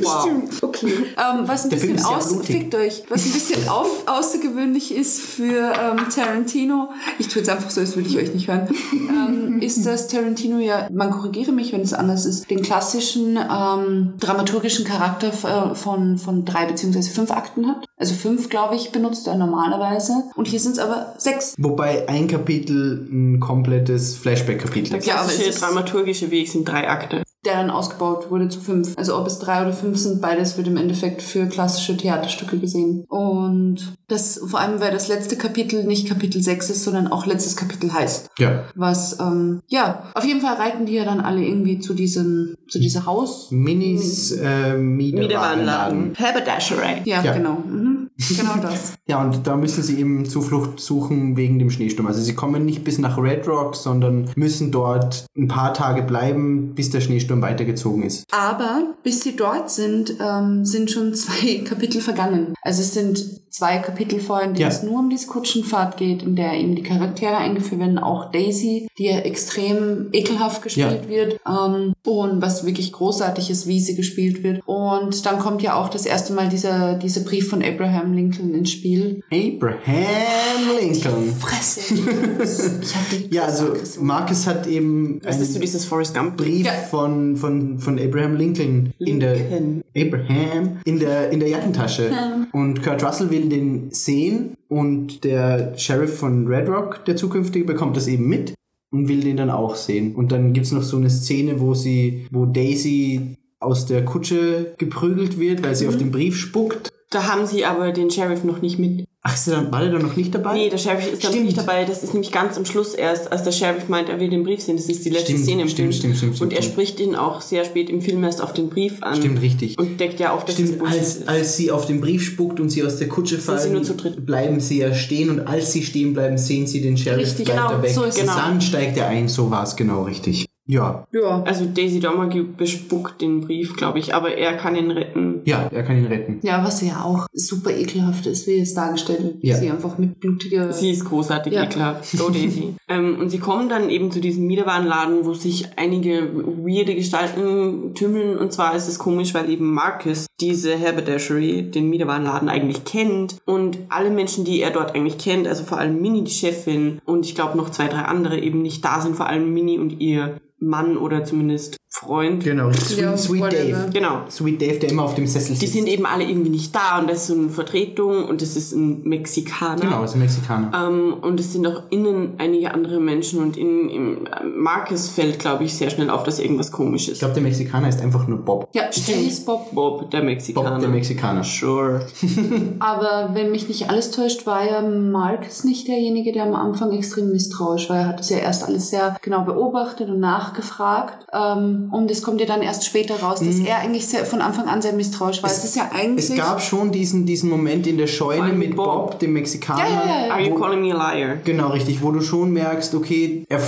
Wow. 0.04 0.28
Okay. 0.62 0.88
Ähm, 1.16 1.48
was 1.48 1.64
ein 1.64 1.70
Der 1.70 1.78
bisschen 1.78 2.04
aus, 2.04 2.36
fickt 2.44 2.76
euch, 2.76 3.04
was 3.08 3.26
ein 3.26 3.32
bisschen 3.32 3.70
auf, 3.70 4.04
außergewöhnlich 4.06 4.94
ist 4.94 5.22
für 5.22 5.72
ähm, 5.80 6.10
Tarantino, 6.14 6.90
ich 7.20 7.30
tue 7.30 7.38
jetzt 7.42 7.50
einfach 7.50 7.70
so, 7.70 7.80
als 7.80 7.96
würde 7.96 8.10
ich 8.10 8.18
euch 8.18 8.34
nicht 8.34 8.50
hören, 8.50 8.68
ähm, 8.92 9.62
ist, 9.62 9.86
dass 9.86 10.10
Tarantino 10.10 10.60
ja, 10.60 10.90
man 10.92 11.12
korrigiere 11.12 11.54
mich, 11.54 11.72
wenn 11.72 11.80
es 11.82 11.94
anders 11.94 12.26
ist, 12.26 12.50
den 12.52 12.62
klassischen 12.62 13.38
ähm, 13.38 14.14
dramaturgischen 14.20 14.84
Charakter 14.86 15.28
äh, 15.30 15.74
von, 15.76 16.18
von 16.18 16.44
drei 16.44 16.66
beziehungsweise 16.66 17.12
fünf 17.12 17.32
Akten 17.32 17.66
hat. 17.68 17.86
Also 17.96 18.14
fünf, 18.16 18.50
glaube 18.50 18.76
ich, 18.76 18.92
benutzt 18.92 19.28
er 19.28 19.36
normalerweise. 19.38 20.24
Und 20.36 20.50
hier 20.50 20.60
sind 20.60 20.74
es 20.74 20.80
aber 20.80 21.14
sechs. 21.18 21.56
Wobei 21.58 22.10
ein 22.10 22.28
Kapitel 22.28 23.08
ein 23.10 23.40
komplettes 23.40 24.16
Flashback-Kapitel 24.18 24.98
ist. 24.98 25.08
Ja, 25.08 25.16
aber 25.16 25.24
klassische 25.24 25.50
es 25.50 25.56
ist- 25.56 25.62
dramaturgische 25.62 26.30
Weg 26.30 26.43
sind 26.52 26.68
drei 26.68 26.90
Akte. 26.90 27.24
der 27.46 27.56
dann 27.56 27.70
ausgebaut 27.72 28.32
wurde 28.32 28.48
zu 28.48 28.62
fünf. 28.62 28.98
Also 28.98 29.18
ob 29.18 29.28
es 29.28 29.38
drei 29.40 29.62
oder 29.64 29.74
fünf 29.74 29.98
sind, 29.98 30.22
beides 30.22 30.56
wird 30.58 30.68
im 30.68 30.78
Endeffekt 30.78 31.22
für 31.22 31.46
klassische 31.48 31.98
Theaterstücke 31.98 32.58
gesehen. 32.58 33.04
Und 33.10 33.94
das 34.08 34.40
vor 34.48 34.62
allem, 34.62 34.80
weil 34.80 34.92
das 34.92 35.10
letzte 35.10 35.36
Kapitel 35.36 35.84
nicht 35.84 36.08
Kapitel 36.08 36.42
6 36.42 36.70
ist, 36.70 36.84
sondern 36.86 37.08
auch 37.12 37.26
letztes 37.26 37.58
Kapitel 37.58 37.92
heißt. 37.92 38.30
Ja. 38.40 38.64
Was, 38.76 39.20
ähm, 39.20 39.60
ja, 39.68 40.04
auf 40.14 40.24
jeden 40.24 40.40
Fall 40.40 40.56
reiten 40.56 40.86
die 40.86 40.94
ja 40.94 41.04
dann 41.04 41.20
alle 41.20 41.44
irgendwie 41.44 41.80
zu 41.80 41.94
diesem, 41.94 42.56
zu 42.70 42.80
dieser 42.80 43.06
Haus. 43.06 43.50
Minis 43.52 44.32
äh, 44.32 44.78
Miederwarenladen. 44.78 46.12
Miederwarenladen. 46.12 46.14
Haberdashery. 46.18 47.02
Ja, 47.04 47.24
Ja. 47.24 47.34
genau. 47.34 47.56
Mhm. 47.68 47.93
Genau 48.18 48.58
das. 48.62 48.94
Ja, 49.06 49.22
und 49.22 49.46
da 49.46 49.58
müssen 49.58 49.84
sie 49.84 50.00
eben 50.00 50.26
Zuflucht 50.26 50.80
suchen 50.80 51.36
wegen 51.36 51.60
dem 51.60 51.70
Schneesturm. 51.70 52.08
Also 52.08 52.22
sie 52.22 52.36
kommen 52.36 52.64
nicht 52.64 52.86
bis 52.86 53.00
nach 53.00 53.18
Red 53.18 53.46
Rock, 53.50 53.76
sondern 53.76 54.30
müssen 54.38 54.72
dort 54.72 55.26
ein 55.38 55.50
paar 55.50 55.74
Tage 55.74 56.04
bleiben, 56.04 56.74
bis 56.74 56.90
der 56.90 57.02
Schneesturm 57.02 57.42
weitergezogen 57.42 58.04
ist. 58.04 58.24
Aber 58.32 58.96
bis 59.04 59.22
sie 59.22 59.36
dort 59.36 59.70
sind, 59.70 60.16
ähm, 60.22 60.64
sind 60.64 60.90
schon 60.90 61.14
zwei 61.16 61.66
Kapitel 61.66 62.00
vergangen. 62.00 62.54
Also 62.62 62.82
es 62.82 62.94
sind 62.94 63.43
zwei 63.54 63.78
Kapitel 63.78 64.20
vorher, 64.20 64.48
in 64.48 64.54
denen 64.56 64.62
Ja. 64.62 64.68
es 64.70 64.82
nur 64.82 65.00
um 65.00 65.10
diese 65.12 65.28
Kutschenfahrt 65.28 65.98
geht, 65.98 66.24
in 66.24 66.36
der 66.36 66.54
eben 66.54 66.76
die 66.76 66.82
Charaktere 66.82 67.38
eingeführt 67.38 67.80
werden, 67.80 68.00
auch 68.00 68.32
Daisy, 68.32 68.88
die 68.98 69.06
ja 69.06 69.20
extrem 69.20 70.10
ekelhaft 70.12 70.64
gespielt 70.64 71.04
Ja. 71.04 71.10
wird 71.10 71.40
ähm, 71.48 71.94
und 72.04 72.42
was 72.42 72.66
wirklich 72.66 72.92
großartig 72.92 73.52
ist, 73.52 73.68
wie 73.68 73.80
sie 73.80 73.96
gespielt 73.96 74.42
wird. 74.44 74.62
Und 74.66 75.24
dann 75.28 75.38
kommt 75.38 75.62
ja 75.62 75.76
auch 75.76 75.90
das 75.90 76.06
erste 76.08 76.34
Mal 76.34 76.50
dieser, 76.50 76.96
dieser 76.96 77.22
Brief 77.22 77.48
von 77.50 77.64
Abraham 77.64 78.14
Lincoln 78.14 78.56
ins 78.56 78.72
Spiel. 78.72 79.22
Abraham 79.32 80.78
Lincoln. 80.80 81.34
Fresse! 81.40 81.94
ich 82.82 82.96
hab 82.96 83.10
die 83.12 83.34
Ja, 83.36 83.44
also 83.46 83.74
Marcus 84.02 84.48
hat 84.48 84.66
eben 84.68 85.22
Was 85.24 85.40
ist 85.40 85.52
einen 85.52 85.62
dieses 85.62 85.86
Forrest 85.86 86.16
Gump? 86.16 86.38
Brief 86.38 86.66
Ja. 86.66 86.72
von, 86.90 87.36
von, 87.38 87.78
von 87.80 88.00
Abraham 88.00 88.36
Lincoln, 88.36 88.94
in 89.00 89.20
der 89.20 89.36
Lincoln. 89.36 89.84
Abraham 89.96 90.78
in 90.86 91.00
der, 91.00 91.30
in 91.30 91.40
der 91.40 91.50
Jackentasche. 91.50 92.12
Und 92.52 92.82
Kurt 92.84 93.04
Russell 93.04 93.30
will 93.30 93.43
den 93.50 93.92
sehen 93.92 94.56
und 94.68 95.24
der 95.24 95.78
Sheriff 95.78 96.18
von 96.18 96.48
Red 96.48 96.70
Rock, 96.70 97.06
der 97.06 97.16
zukünftige, 97.16 97.66
bekommt 97.66 97.98
das 97.98 98.08
eben 98.08 98.28
mit 98.28 98.54
und 98.92 99.08
will 99.08 99.22
den 99.22 99.38
dann 99.38 99.50
auch 99.50 99.76
sehen. 99.76 100.16
Und 100.16 100.32
dann 100.32 100.54
gibt's 100.54 100.72
noch 100.72 100.84
so 100.84 100.98
eine 100.98 101.10
Szene, 101.10 101.60
wo 101.60 101.74
sie, 101.74 102.28
wo 102.32 102.46
Daisy 102.46 103.36
aus 103.60 103.86
der 103.86 104.06
Kutsche 104.06 104.76
geprügelt 104.78 105.40
wird, 105.40 105.64
weil 105.64 105.76
sie 105.76 105.88
auf 105.88 105.98
den 105.98 106.12
Brief 106.12 106.38
spuckt. 106.38 106.90
Da 107.14 107.28
haben 107.28 107.46
sie 107.46 107.64
aber 107.66 107.92
den 107.92 108.10
Sheriff 108.10 108.44
noch 108.44 108.62
nicht 108.62 108.80
mit. 108.80 109.06
Ach, 109.26 109.36
ist 109.36 109.48
dann, 109.48 109.72
war 109.72 109.80
der 109.80 109.90
dann 109.92 110.02
noch 110.02 110.18
nicht 110.18 110.36
dabei? 110.36 110.54
Nee, 110.56 110.70
der 110.70 110.78
Sheriff 110.78 111.14
ist 111.14 111.24
dann 111.24 111.32
Stimmt. 111.32 111.46
nicht 111.46 111.58
dabei. 111.58 111.86
Das 111.86 112.04
ist 112.04 112.14
nämlich 112.14 112.32
ganz 112.34 112.58
am 112.58 112.66
Schluss 112.66 112.94
erst, 112.94 113.32
als 113.32 113.44
der 113.44 113.54
Sheriff 113.54 113.88
meint, 113.88 114.10
er 114.10 114.20
will 114.20 114.30
den 114.30 114.44
Brief 114.44 114.60
sehen. 114.62 114.76
Das 114.76 114.88
ist 114.90 115.06
die 115.06 115.10
letzte 115.12 115.28
Stimmt, 115.32 115.44
Szene 115.46 115.62
im 115.62 115.70
stimmt, 115.70 115.94
Film. 115.96 116.14
stimmt, 116.14 116.18
stimmt, 116.18 116.42
Und 116.42 116.52
er 116.52 116.62
stimmt. 116.62 116.74
spricht 116.74 117.00
ihn 117.00 117.16
auch 117.16 117.40
sehr 117.40 117.64
spät 117.64 117.90
im 117.90 118.02
Film 118.02 118.22
erst 118.26 118.42
auf 118.42 118.52
den 118.52 118.68
Brief 118.70 119.02
an. 119.02 119.16
Stimmt, 119.16 119.42
richtig. 119.42 119.80
Und 119.80 119.98
deckt 120.00 120.20
ja 120.20 120.34
auf, 120.34 120.44
dass 120.44 120.56
Stimmt, 120.56 120.72
das 120.72 120.78
Bullshit 120.80 121.00
als, 121.00 121.16
ist. 121.16 121.30
als 121.30 121.56
sie 121.56 121.72
auf 121.72 121.86
den 121.86 122.02
Brief 122.02 122.22
spuckt 122.26 122.60
und 122.60 122.70
sie 122.70 122.84
aus 122.84 122.98
der 122.98 123.08
Kutsche 123.08 123.36
sie 123.36 123.42
fallen, 123.44 123.72
nur 123.72 123.84
zu 123.84 123.94
dritt. 123.96 124.26
bleiben 124.26 124.60
sie 124.60 124.80
ja 124.80 124.94
stehen 124.94 125.30
und 125.30 125.40
als 125.48 125.72
sie 125.72 125.84
stehen 125.84 126.14
bleiben, 126.14 126.38
sehen 126.38 126.68
sie 126.68 126.82
den 126.82 126.98
Sheriff 126.98 127.22
Richtig, 127.28 127.48
weiter 127.48 127.68
genau, 127.70 127.82
weg. 127.82 127.92
so 127.92 128.04
ist 128.04 128.16
es. 128.18 128.22
Genau. 128.22 128.36
Dann 128.36 128.60
steigt 128.60 128.98
er 128.98 129.08
ein, 129.08 129.30
so 129.30 129.50
war 129.52 129.64
es 129.64 129.76
genau 129.78 130.04
richtig. 130.04 130.48
Ja, 130.66 131.06
Ja. 131.12 131.44
Also 131.44 131.66
Daisy 131.66 132.00
Domergue 132.00 132.44
bespuckt 132.44 133.22
den 133.22 133.42
Brief, 133.42 133.76
glaube 133.76 134.00
ich, 134.00 134.14
aber 134.16 134.36
er 134.38 134.54
kann 134.56 134.76
ihn 134.78 134.92
retten. 134.92 135.33
Ja, 135.46 135.68
er 135.72 135.84
kann 135.84 135.98
ihn 135.98 136.06
retten. 136.06 136.40
Ja, 136.44 136.64
was 136.64 136.82
ja 136.82 137.04
auch 137.04 137.28
super 137.34 137.72
ekelhaft 137.72 138.26
ist, 138.26 138.48
wie 138.48 138.60
es 138.60 138.74
dargestellt 138.74 139.24
wird. 139.24 139.36
Ja. 139.44 139.56
Sie 139.58 139.70
einfach 139.70 139.98
mit 139.98 140.20
blutiger... 140.20 140.72
Sie 140.74 140.92
ist 140.92 141.06
großartig 141.06 141.54
Ja. 141.54 141.64
ekelhaft. 141.64 142.06
So 142.06 142.30
Daisy. 142.32 142.76
ähm, 142.90 143.18
und 143.20 143.30
sie 143.30 143.40
kommen 143.40 143.70
dann 143.70 143.90
eben 143.90 144.12
zu 144.12 144.20
diesem 144.22 144.46
Miederwarenladen, 144.48 145.26
wo 145.26 145.34
sich 145.34 145.68
einige 145.78 146.34
weirde 146.36 146.96
Gestalten 146.96 147.94
tümmeln. 147.96 148.38
Und 148.38 148.54
zwar 148.54 148.76
ist 148.76 148.88
es 148.88 149.00
komisch, 149.00 149.34
weil 149.34 149.50
eben 149.50 149.74
Marcus 149.74 150.26
diese 150.40 150.78
Haberdashery, 150.80 151.64
den 151.70 151.90
Miederwarenladen, 151.90 152.50
eigentlich 152.50 152.84
kennt. 152.86 153.38
Und 153.46 153.78
alle 153.90 154.10
Menschen, 154.10 154.46
die 154.46 154.62
er 154.62 154.72
dort 154.72 154.96
eigentlich 154.96 155.18
kennt, 155.18 155.48
also 155.48 155.64
vor 155.64 155.78
allem 155.78 156.02
Minnie, 156.02 156.24
die 156.24 156.32
Chefin, 156.32 157.00
und 157.06 157.26
ich 157.26 157.36
glaube 157.36 157.58
noch 157.58 157.70
zwei, 157.70 157.88
drei 157.88 158.02
andere 158.04 158.40
eben 158.40 158.62
nicht 158.62 158.84
da 158.84 159.02
sind, 159.02 159.16
vor 159.16 159.28
allem 159.28 159.54
Minnie 159.54 159.78
und 159.80 160.02
ihr 160.02 160.38
Mann 160.60 160.98
oder 160.98 161.24
zumindest 161.26 161.76
Freund. 162.04 162.44
Genau, 162.44 162.72
Sweet, 162.74 162.98
Ja, 163.00 163.16
Sweet. 163.16 163.54
Dave. 163.54 163.90
Genau. 163.94 164.22
Sweet 164.28 164.60
Dave, 164.60 164.80
der 164.80 164.90
immer 164.90 165.04
auf 165.04 165.14
dem 165.14 165.28
Sessel 165.28 165.54
Die 165.54 165.60
sitzt. 165.60 165.74
sind 165.74 165.88
eben 165.88 166.08
alle 166.08 166.24
irgendwie 166.24 166.50
nicht 166.50 166.74
da 166.76 166.98
und 167.00 167.08
das 167.08 167.18
ist 167.20 167.28
so 167.28 167.34
eine 167.36 167.50
Vertretung 167.50 168.26
und 168.26 168.42
das 168.42 168.56
ist 168.56 168.72
ein 168.74 169.04
Mexikaner. 169.04 169.80
genau, 169.80 170.04
ist 170.04 170.16
ein 170.16 170.20
Mexikaner. 170.20 170.72
Ähm, 170.88 171.14
und 171.22 171.40
es 171.40 171.54
sind 171.54 171.68
auch 171.68 171.84
innen 171.92 172.34
einige 172.40 172.74
andere 172.74 173.00
Menschen 173.00 173.44
und 173.44 173.58
in, 173.58 173.90
im 173.90 174.26
äh, 174.26 174.44
Marcus 174.44 175.10
fällt, 175.10 175.38
glaube 175.38 175.66
ich, 175.66 175.76
sehr 175.76 175.92
schnell 175.92 176.10
auf, 176.10 176.24
dass 176.24 176.40
irgendwas 176.40 176.72
komisch 176.72 177.04
Ich 177.04 177.12
ist. 177.14 177.20
glaube, 177.20 177.36
der 177.36 177.44
Mexikaner 177.44 177.88
ist 177.90 178.02
einfach 178.02 178.28
nur 178.28 178.40
Bob. 178.40 178.68
Ja, 178.74 178.92
stimmt. 178.92 179.28
ist 179.28 179.46
Bob. 179.46 179.72
Bob, 179.74 180.10
der 180.10 180.24
Mexikaner. 180.24 180.72
Bob, 180.72 180.80
der 180.80 180.90
Mexikaner. 180.90 181.44
Sure. 181.44 182.08
Aber 182.80 183.30
wenn 183.34 183.52
mich 183.52 183.68
nicht 183.68 183.92
alles 183.92 184.10
täuscht, 184.10 184.48
war 184.48 184.66
ja 184.66 184.82
Marcus 184.82 185.64
nicht 185.64 185.88
derjenige, 185.88 186.32
der 186.32 186.46
am 186.46 186.56
Anfang 186.56 186.92
extrem 186.92 187.30
misstrauisch 187.32 187.88
war. 187.90 187.98
Er 187.98 188.08
hat 188.08 188.20
das 188.20 188.32
ja 188.32 188.38
erst 188.38 188.64
alles 188.64 188.90
sehr 188.90 189.16
genau 189.22 189.44
beobachtet 189.46 190.10
und 190.10 190.20
nachgefragt. 190.20 191.28
Ähm, 191.32 191.83
und 191.92 192.10
es 192.12 192.22
kommt 192.22 192.40
ja 192.40 192.46
dann 192.48 192.62
erst 192.62 192.86
später 192.86 193.16
raus, 193.22 193.40
dass 193.40 193.60
er 193.60 193.80
eigentlich 193.80 194.08
sehr, 194.08 194.26
von 194.26 194.42
Anfang 194.42 194.68
an 194.68 194.82
sehr 194.82 194.94
misstrauisch 194.94 195.42
war. 195.44 195.50
Es, 195.50 195.64
ist 195.64 195.76
ja 195.76 195.90
eigentlich... 195.94 196.30
Es 196.30 196.36
gab 196.36 196.62
schon 196.62 196.92
diesen, 196.92 197.26
diesen 197.26 197.50
Moment 197.50 197.88
in 197.88 197.98
der 197.98 198.08
Scheune 198.08 198.54
mit 198.54 198.76
Bob. 198.76 198.86
Bob, 199.12 199.20
dem 199.20 199.34
Mexikaner. 199.34 199.80
Ja, 199.84 199.90
ja, 199.90 200.26
ja. 200.28 200.34
Are 200.34 200.42
you 200.42 200.52
wo- 200.56 200.60
calling 200.60 200.82
me 200.82 200.94
a 200.94 201.16
liar? 201.16 201.36
Genau, 201.44 201.70
richtig, 201.70 202.02
wo 202.04 202.12
du 202.12 202.22
schon 202.22 202.52
merkst, 202.52 202.94
okay, 202.96 203.46
er, 203.50 203.60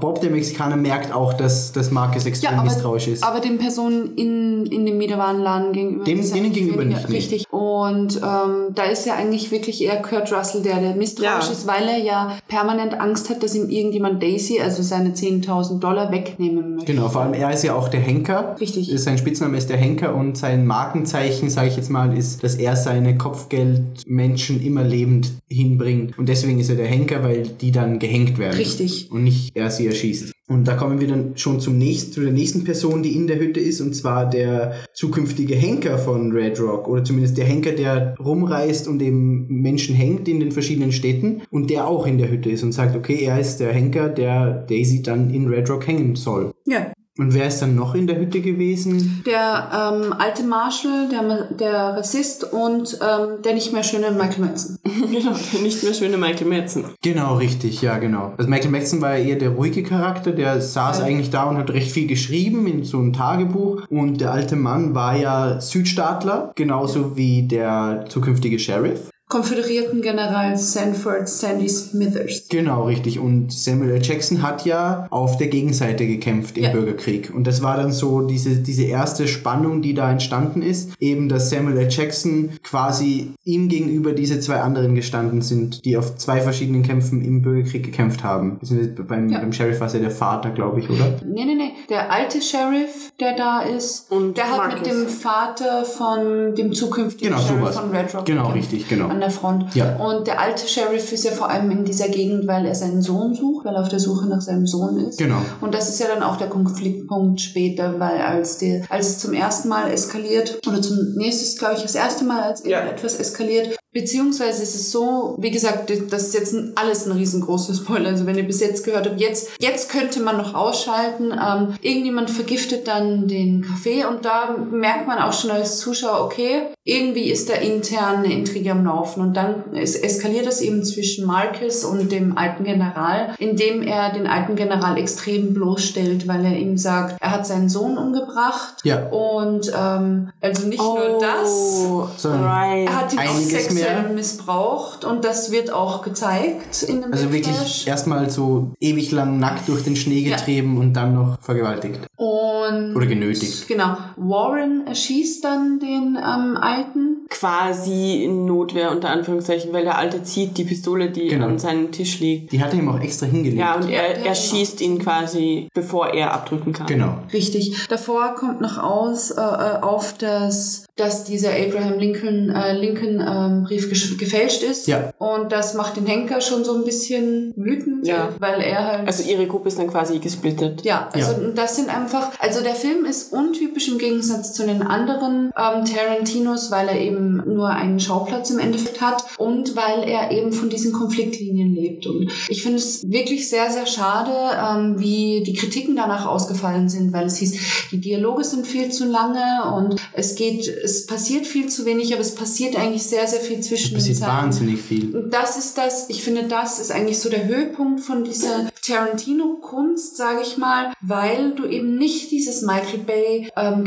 Bob, 0.00 0.20
der 0.20 0.30
Mexikaner, 0.30 0.76
merkt 0.76 1.12
auch, 1.14 1.32
dass, 1.34 1.72
dass 1.72 1.90
Marcus 1.90 2.26
extrem 2.26 2.50
ja, 2.52 2.56
aber, 2.58 2.64
misstrauisch 2.64 3.08
ist. 3.08 3.22
aber 3.24 3.40
den 3.40 3.58
Personen 3.58 4.14
in, 4.16 4.66
in 4.66 4.86
dem 4.86 4.98
Miederwarenladen 4.98 5.72
gegenüber. 5.72 6.04
Dem- 6.04 6.32
denen 6.32 6.52
gegenüber 6.52 6.80
weniger- 6.82 7.00
nicht. 7.00 7.08
Richtig. 7.10 7.46
Und 7.52 8.16
ähm, 8.16 8.74
da 8.74 8.84
ist 8.84 9.06
ja 9.06 9.14
eigentlich 9.14 9.50
wirklich 9.50 9.82
eher 9.82 10.02
Kurt 10.02 10.32
Russell, 10.32 10.62
der, 10.62 10.80
der 10.80 10.94
misstrauisch 10.96 11.46
Ja. 11.46 11.52
ist, 11.52 11.66
weil 11.66 11.88
er 11.88 11.98
ja 11.98 12.36
permanent 12.48 13.00
Angst 13.00 13.30
hat, 13.30 13.42
dass 13.42 13.54
ihm 13.54 13.68
irgendjemand 13.68 14.22
Daisy, 14.22 14.60
also 14.60 14.82
seine 14.82 15.10
10.000 15.10 15.78
Dollar, 15.78 16.10
wegnehmen 16.12 16.76
möchte. 16.76 16.92
Genau, 16.92 17.08
vor 17.08 17.22
allem 17.22 17.34
er 17.34 17.52
ist 17.54 17.64
ja 17.64 17.74
auch 17.74 17.88
der 17.88 18.00
Henker. 18.00 18.56
Richtig. 18.60 18.92
Sein 19.00 19.18
Spitzname 19.18 19.56
ist 19.56 19.70
der 19.70 19.76
Henker 19.76 20.14
und 20.14 20.36
sein 20.36 20.66
Markenzeichen, 20.66 21.48
sage 21.48 21.68
ich 21.68 21.76
jetzt 21.76 21.90
mal, 21.90 22.16
ist, 22.16 22.44
dass 22.44 22.56
er 22.56 22.76
seine 22.76 23.16
Kopfgeldmenschen 23.16 24.62
immer 24.62 24.84
lebend 24.84 25.32
hinbringt. 25.48 26.18
Und 26.18 26.28
deswegen 26.28 26.60
ist 26.60 26.68
er 26.68 26.76
der 26.76 26.86
Henker, 26.86 27.22
weil 27.22 27.42
die 27.42 27.72
dann 27.72 27.98
gehängt 27.98 28.38
werden. 28.38 28.56
Richtig. 28.56 29.10
Und 29.10 29.24
nicht 29.24 29.56
er 29.56 29.70
sie 29.70 29.86
erschießt. 29.86 30.34
Und 30.46 30.68
da 30.68 30.74
kommen 30.74 31.00
wir 31.00 31.08
dann 31.08 31.38
schon 31.38 31.58
zum 31.58 31.78
nächsten, 31.78 32.12
zu 32.12 32.20
der 32.20 32.32
nächsten 32.32 32.64
Person, 32.64 33.02
die 33.02 33.16
in 33.16 33.26
der 33.26 33.38
Hütte 33.38 33.60
ist, 33.60 33.80
und 33.80 33.94
zwar 33.94 34.28
der 34.28 34.74
zukünftige 34.92 35.54
Henker 35.54 35.96
von 35.96 36.32
Red 36.32 36.60
Rock, 36.60 36.86
oder 36.86 37.02
zumindest 37.02 37.38
der 37.38 37.46
Henker, 37.46 37.72
der 37.72 38.14
rumreist 38.22 38.86
und 38.86 39.00
eben 39.00 39.46
Menschen 39.48 39.94
hängt 39.94 40.28
in 40.28 40.40
den 40.40 40.52
verschiedenen 40.52 40.92
Städten 40.92 41.42
und 41.50 41.70
der 41.70 41.86
auch 41.86 42.06
in 42.06 42.18
der 42.18 42.30
Hütte 42.30 42.50
ist 42.50 42.62
und 42.62 42.72
sagt, 42.72 42.94
okay, 42.94 43.24
er 43.24 43.40
ist 43.40 43.56
der 43.56 43.72
Henker, 43.72 44.10
der 44.10 44.66
Daisy 44.68 45.02
dann 45.02 45.30
in 45.30 45.48
Red 45.48 45.70
Rock 45.70 45.86
hängen 45.86 46.14
soll. 46.14 46.52
Ja. 46.66 46.92
Und 47.16 47.32
wer 47.32 47.46
ist 47.46 47.60
dann 47.62 47.76
noch 47.76 47.94
in 47.94 48.08
der 48.08 48.18
Hütte 48.18 48.40
gewesen? 48.40 49.22
Der 49.24 49.70
ähm, 50.02 50.12
alte 50.18 50.42
Marshall, 50.42 51.08
der, 51.08 51.44
der 51.44 51.96
Rassist 51.96 52.52
und 52.52 52.98
ähm, 53.00 53.40
der 53.44 53.54
nicht 53.54 53.72
mehr 53.72 53.84
schöne 53.84 54.10
Michael 54.10 54.44
Madsen. 54.46 54.78
genau, 54.84 55.32
der 55.52 55.60
nicht 55.60 55.84
mehr 55.84 55.94
schöne 55.94 56.16
Michael 56.16 56.48
Madsen. 56.48 56.84
Genau, 57.02 57.36
richtig, 57.36 57.80
ja, 57.82 57.98
genau. 57.98 58.34
Also 58.36 58.50
Michael 58.50 58.72
Madsen 58.72 59.00
war 59.00 59.16
ja 59.16 59.24
eher 59.24 59.36
der 59.36 59.50
ruhige 59.50 59.84
Charakter, 59.84 60.32
der 60.32 60.60
saß 60.60 60.98
Ja. 60.98 61.04
eigentlich 61.04 61.30
da 61.30 61.44
und 61.44 61.56
hat 61.56 61.70
recht 61.70 61.92
viel 61.92 62.08
geschrieben 62.08 62.66
in 62.66 62.82
so 62.82 62.98
einem 62.98 63.12
Tagebuch. 63.12 63.82
Und 63.90 64.20
der 64.20 64.32
alte 64.32 64.56
Mann 64.56 64.96
war 64.96 65.16
ja 65.16 65.60
Südstaatler, 65.60 66.50
genauso 66.56 67.16
wie 67.16 67.46
der 67.46 68.06
zukünftige 68.08 68.58
Sheriff. 68.58 69.10
Konföderierten-General 69.34 70.56
Sanford 70.56 71.28
Sandy 71.28 71.68
Smithers. 71.68 72.46
Genau, 72.48 72.84
richtig. 72.84 73.18
Und 73.18 73.52
Samuel 73.52 73.92
L. 73.96 74.02
Jackson 74.02 74.42
hat 74.42 74.64
ja 74.64 75.06
auf 75.10 75.36
der 75.36 75.48
Gegenseite 75.48 76.06
gekämpft 76.06 76.56
im 76.56 76.64
Ja. 76.64 76.70
Bürgerkrieg. 76.72 77.32
Und 77.34 77.46
das 77.46 77.62
war 77.62 77.76
dann 77.76 77.92
so 77.92 78.22
diese, 78.22 78.56
diese 78.56 78.84
erste 78.84 79.26
Spannung, 79.28 79.82
die 79.82 79.94
da 79.94 80.10
entstanden 80.10 80.62
ist. 80.62 80.90
Eben, 81.00 81.28
dass 81.28 81.50
Samuel 81.50 81.78
L. 81.78 81.88
Jackson 81.90 82.50
quasi 82.62 83.32
ihm 83.44 83.68
gegenüber 83.68 84.12
diese 84.12 84.40
zwei 84.40 84.60
anderen 84.60 84.94
gestanden 84.94 85.42
sind, 85.42 85.84
die 85.84 85.96
auf 85.96 86.16
zwei 86.16 86.40
verschiedenen 86.40 86.82
Kämpfen 86.82 87.22
im 87.24 87.42
Bürgerkrieg 87.42 87.82
gekämpft 87.84 88.22
haben. 88.22 88.60
Beim, 89.08 89.28
Ja. 89.30 89.40
beim 89.40 89.52
Sheriff 89.52 89.80
war 89.80 89.86
es 89.88 89.94
ja 89.94 90.00
der 90.00 90.10
Vater, 90.10 90.50
glaube 90.50 90.80
ich, 90.80 90.88
oder? 90.90 91.16
Nee, 91.26 91.44
nee, 91.44 91.54
nee. 91.54 91.70
Der 91.88 92.12
alte 92.12 92.40
Sheriff, 92.40 93.12
der 93.20 93.34
da 93.36 93.62
ist, 93.62 94.10
Und 94.10 94.36
der 94.36 94.50
hat 94.50 94.56
Marcus. 94.58 94.80
mit 94.80 94.86
dem 94.90 95.08
Vater 95.08 95.84
von 95.84 96.54
dem 96.54 96.72
zukünftigen 96.72 97.32
Genau, 97.34 97.42
Sheriff 97.46 97.60
sowas. 97.60 97.76
von 97.78 97.90
Red 97.90 98.14
Rock 98.14 98.24
Genau, 98.26 98.46
gekämpft. 98.48 98.72
richtig, 98.72 98.88
genau. 98.88 99.08
an 99.08 99.20
der 99.24 99.30
Front. 99.30 99.74
Ja. 99.74 99.96
Und 99.96 100.26
der 100.26 100.40
alte 100.40 100.66
Sheriff 100.68 101.12
ist 101.12 101.24
ja 101.24 101.32
vor 101.32 101.50
allem 101.50 101.70
in 101.70 101.84
dieser 101.84 102.08
Gegend, 102.08 102.46
weil 102.46 102.66
er 102.66 102.74
seinen 102.74 103.02
Sohn 103.02 103.34
sucht, 103.34 103.64
weil 103.66 103.74
er 103.74 103.82
auf 103.82 103.88
der 103.88 104.00
Suche 104.00 104.26
nach 104.28 104.40
seinem 104.40 104.66
Sohn 104.66 104.98
ist. 104.98 105.18
Genau. 105.18 105.38
Und 105.60 105.74
das 105.74 105.88
ist 105.88 106.00
ja 106.00 106.06
dann 106.08 106.22
auch 106.22 106.36
der 106.36 106.48
Konfliktpunkt 106.48 107.40
später, 107.40 107.98
weil 107.98 108.20
als, 108.20 108.58
die, 108.58 108.82
als 108.88 109.08
es 109.08 109.18
zum 109.18 109.32
ersten 109.32 109.68
Mal 109.68 109.90
eskaliert, 109.90 110.60
oder 110.66 110.80
zum 110.80 110.98
nächstes, 111.16 111.58
glaube 111.58 111.74
ich, 111.76 111.82
das 111.82 111.94
erste 111.94 112.24
Mal, 112.24 112.42
als 112.42 112.64
Ja. 112.64 112.80
etwas 112.80 113.16
eskaliert, 113.16 113.76
beziehungsweise 113.94 114.62
ist 114.62 114.74
es 114.74 114.92
so, 114.92 115.36
wie 115.38 115.50
gesagt, 115.50 115.90
das 116.10 116.24
ist 116.24 116.34
jetzt 116.34 116.54
alles 116.74 117.06
ein 117.06 117.12
riesengroßer 117.12 117.74
Spoiler, 117.74 118.10
also 118.10 118.26
wenn 118.26 118.36
ihr 118.36 118.46
bis 118.46 118.60
jetzt 118.60 118.84
gehört 118.84 119.06
habt, 119.06 119.20
jetzt, 119.20 119.50
jetzt 119.60 119.88
könnte 119.88 120.20
man 120.20 120.36
noch 120.36 120.54
ausschalten, 120.54 121.32
ähm, 121.32 121.74
irgendjemand 121.80 122.30
vergiftet 122.30 122.86
dann 122.88 123.28
den 123.28 123.62
Kaffee 123.62 124.04
und 124.04 124.24
da 124.24 124.56
merkt 124.70 125.06
man 125.06 125.18
auch 125.18 125.32
schon 125.32 125.50
als 125.50 125.78
Zuschauer, 125.78 126.24
okay, 126.24 126.62
irgendwie 126.86 127.30
ist 127.30 127.48
da 127.48 127.54
intern 127.54 128.16
eine 128.16 128.32
Intrige 128.32 128.70
am 128.72 128.84
Laufen. 128.84 129.22
Und 129.22 129.36
dann 129.38 129.74
es 129.74 129.96
eskaliert 129.96 130.46
es 130.46 130.60
eben 130.60 130.84
zwischen 130.84 131.24
Marcus 131.24 131.82
und 131.82 132.12
dem 132.12 132.36
alten 132.36 132.64
General, 132.64 133.34
indem 133.38 133.82
er 133.82 134.12
den 134.12 134.26
alten 134.26 134.54
General 134.54 134.98
extrem 134.98 135.54
bloßstellt, 135.54 136.28
weil 136.28 136.44
er 136.44 136.58
ihm 136.58 136.76
sagt, 136.76 137.16
er 137.20 137.30
hat 137.30 137.46
seinen 137.46 137.70
Sohn 137.70 137.96
umgebracht. 137.96 138.74
Ja. 138.84 139.06
und 139.08 139.72
ähm, 139.74 140.30
also 140.42 140.66
nicht 140.66 140.82
nur 140.82 141.18
das, 141.20 141.84
Sondern 142.18 142.44
er 142.86 143.00
hat 143.00 143.12
ihn 143.12 143.18
auch 143.18 143.34
Einiges 143.34 143.68
sexuell 143.84 144.02
mehr. 144.04 144.12
missbraucht 144.12 145.04
und 145.04 145.24
das 145.24 145.50
wird 145.50 145.72
auch 145.72 146.02
gezeigt 146.02 146.82
in 146.84 147.02
dem 147.02 147.12
Also 147.12 147.26
Backlash. 147.26 147.46
wirklich 147.46 147.86
erstmal 147.86 148.30
so 148.30 148.72
ewig 148.80 149.10
lang 149.12 149.38
nackt 149.38 149.68
durch 149.68 149.82
den 149.84 149.96
Schnee 149.96 150.20
Ja. 150.20 150.36
getrieben 150.36 150.78
und 150.78 150.92
dann 150.94 151.14
noch 151.14 151.38
vergewaltigt. 151.40 152.00
Und 152.16 152.94
Oder 152.96 153.06
genötigt. 153.06 153.66
Genau. 153.68 153.96
Warren 154.16 154.86
erschießt 154.86 155.44
dann 155.44 155.78
den 155.80 156.16
ähm, 156.16 156.56
Alten. 156.56 157.26
Quasi 157.28 158.24
in 158.24 158.46
Notwehr 158.46 158.90
unter 158.92 159.10
Anführungszeichen, 159.10 159.72
weil 159.72 159.84
der 159.84 159.98
Alte 159.98 160.22
zieht 160.22 160.56
die 160.56 160.64
Pistole, 160.64 161.10
die 161.10 161.28
Genau. 161.28 161.46
an 161.46 161.58
seinem 161.58 161.90
Tisch 161.90 162.20
liegt. 162.20 162.52
Die 162.52 162.62
hat 162.62 162.72
er 162.72 162.78
ihm 162.78 162.88
auch 162.88 163.00
extra 163.00 163.26
hingelegt. 163.26 163.58
Ja, 163.60 163.74
und 163.74 163.88
Ja, 163.88 164.00
er, 164.00 164.18
ja, 164.20 164.24
er 164.26 164.34
schießt 164.34 164.80
ihn 164.80 164.98
quasi, 164.98 165.68
bevor 165.74 166.08
er 166.08 166.32
abdrücken 166.32 166.72
kann. 166.72 166.86
Genau. 166.86 167.18
Richtig. 167.32 167.86
Davor 167.88 168.34
kommt 168.36 168.60
noch 168.60 168.78
aus 168.78 169.30
äh, 169.32 169.40
äh, 169.40 169.80
auf, 169.82 170.16
dass, 170.18 170.86
dass 170.96 171.24
dieser 171.24 171.50
Abraham 171.50 171.98
Lincoln, 171.98 172.50
äh, 172.50 172.72
Lincoln 172.72 173.20
ähm, 173.20 173.64
Brief 173.64 173.88
gefälscht 174.18 174.62
ist. 174.62 174.86
Ja. 174.86 175.12
Und 175.18 175.50
das 175.50 175.74
macht 175.74 175.96
den 175.96 176.06
Henker 176.06 176.40
schon 176.40 176.64
so 176.64 176.74
ein 176.76 176.84
bisschen 176.84 177.52
wütend, 177.56 178.06
Ja. 178.06 178.28
weil 178.38 178.60
er 178.60 178.86
halt. 178.86 179.06
Also 179.06 179.28
ihre 179.28 179.46
Gruppe 179.46 179.68
ist 179.68 179.78
dann 179.78 179.88
quasi 179.88 180.18
gesplittet. 180.20 180.84
Ja, 180.84 181.08
also 181.12 181.32
Ja. 181.32 181.48
das 181.54 181.76
sind 181.76 181.88
einfach, 181.94 182.30
also 182.38 182.60
der 182.62 182.74
Film 182.76 183.04
ist 183.04 183.32
untypisch 183.32 183.88
im 183.88 183.98
Gegensatz 183.98 184.52
zu 184.52 184.64
den 184.66 184.82
anderen 184.82 185.50
ähm, 185.58 185.84
Tarantinos, 185.84 186.70
weil 186.70 186.88
er 186.88 187.00
eben 187.00 187.42
nur 187.54 187.68
einen 187.70 187.98
Schauplatz 187.98 188.50
im 188.50 188.58
Endeffekt 188.60 189.00
hat 189.00 189.24
und 189.38 189.74
weil 189.76 190.08
er 190.08 190.30
eben 190.30 190.52
von 190.52 190.68
diesen 190.70 190.92
Konfliktlinien 190.92 191.74
lebt. 191.74 192.06
Und 192.06 192.30
ich 192.48 192.62
finde 192.62 192.78
es 192.78 193.02
wirklich 193.10 193.48
sehr, 193.48 193.70
sehr 193.70 193.86
schade, 193.86 194.30
ähm, 194.32 195.00
wie 195.00 195.42
die 195.44 195.54
Kritiken 195.54 195.96
danach 195.96 196.26
ausgefallen 196.26 196.88
sind, 196.88 197.12
weil 197.12 197.26
es 197.26 197.38
hieß, 197.38 197.88
die 197.90 197.98
Dialoge 198.00 198.44
sind 198.44 198.66
viel 198.66 198.90
zu 198.92 199.06
lange 199.06 199.74
und 199.76 199.96
es 200.12 200.34
geht, 200.36 200.70
es 200.84 201.06
passiert 201.06 201.46
viel 201.46 201.68
zu 201.68 201.84
wenig, 201.86 202.12
aber 202.12 202.20
es 202.20 202.34
passiert 202.34 202.76
eigentlich 202.76 203.02
sehr, 203.04 203.26
sehr 203.26 203.40
viel 203.40 203.60
zwischen 203.60 203.88
Es 203.88 203.94
passiert 203.94 204.16
den 204.18 204.22
Zeilen. 204.22 204.42
wahnsinnig 204.44 204.80
viel. 204.82 205.16
Und 205.16 205.30
das 205.32 205.56
ist 205.56 205.78
das, 205.78 206.10
ich 206.10 206.22
finde, 206.22 206.44
das 206.44 206.78
ist 206.78 206.90
eigentlich 206.92 207.18
so 207.18 207.28
der 207.28 207.46
Höhepunkt 207.46 208.00
von 208.00 208.24
dieser 208.24 208.68
Tarantino-Kunst, 208.86 210.16
sage 210.16 210.40
ich 210.42 210.56
mal, 210.58 210.92
weil 211.00 211.52
du 211.52 211.64
eben 211.66 211.96
nicht 211.96 212.30
dieses 212.30 212.62
Michael 212.62 213.00
Bay 213.00 213.48
ähm, 213.56 213.84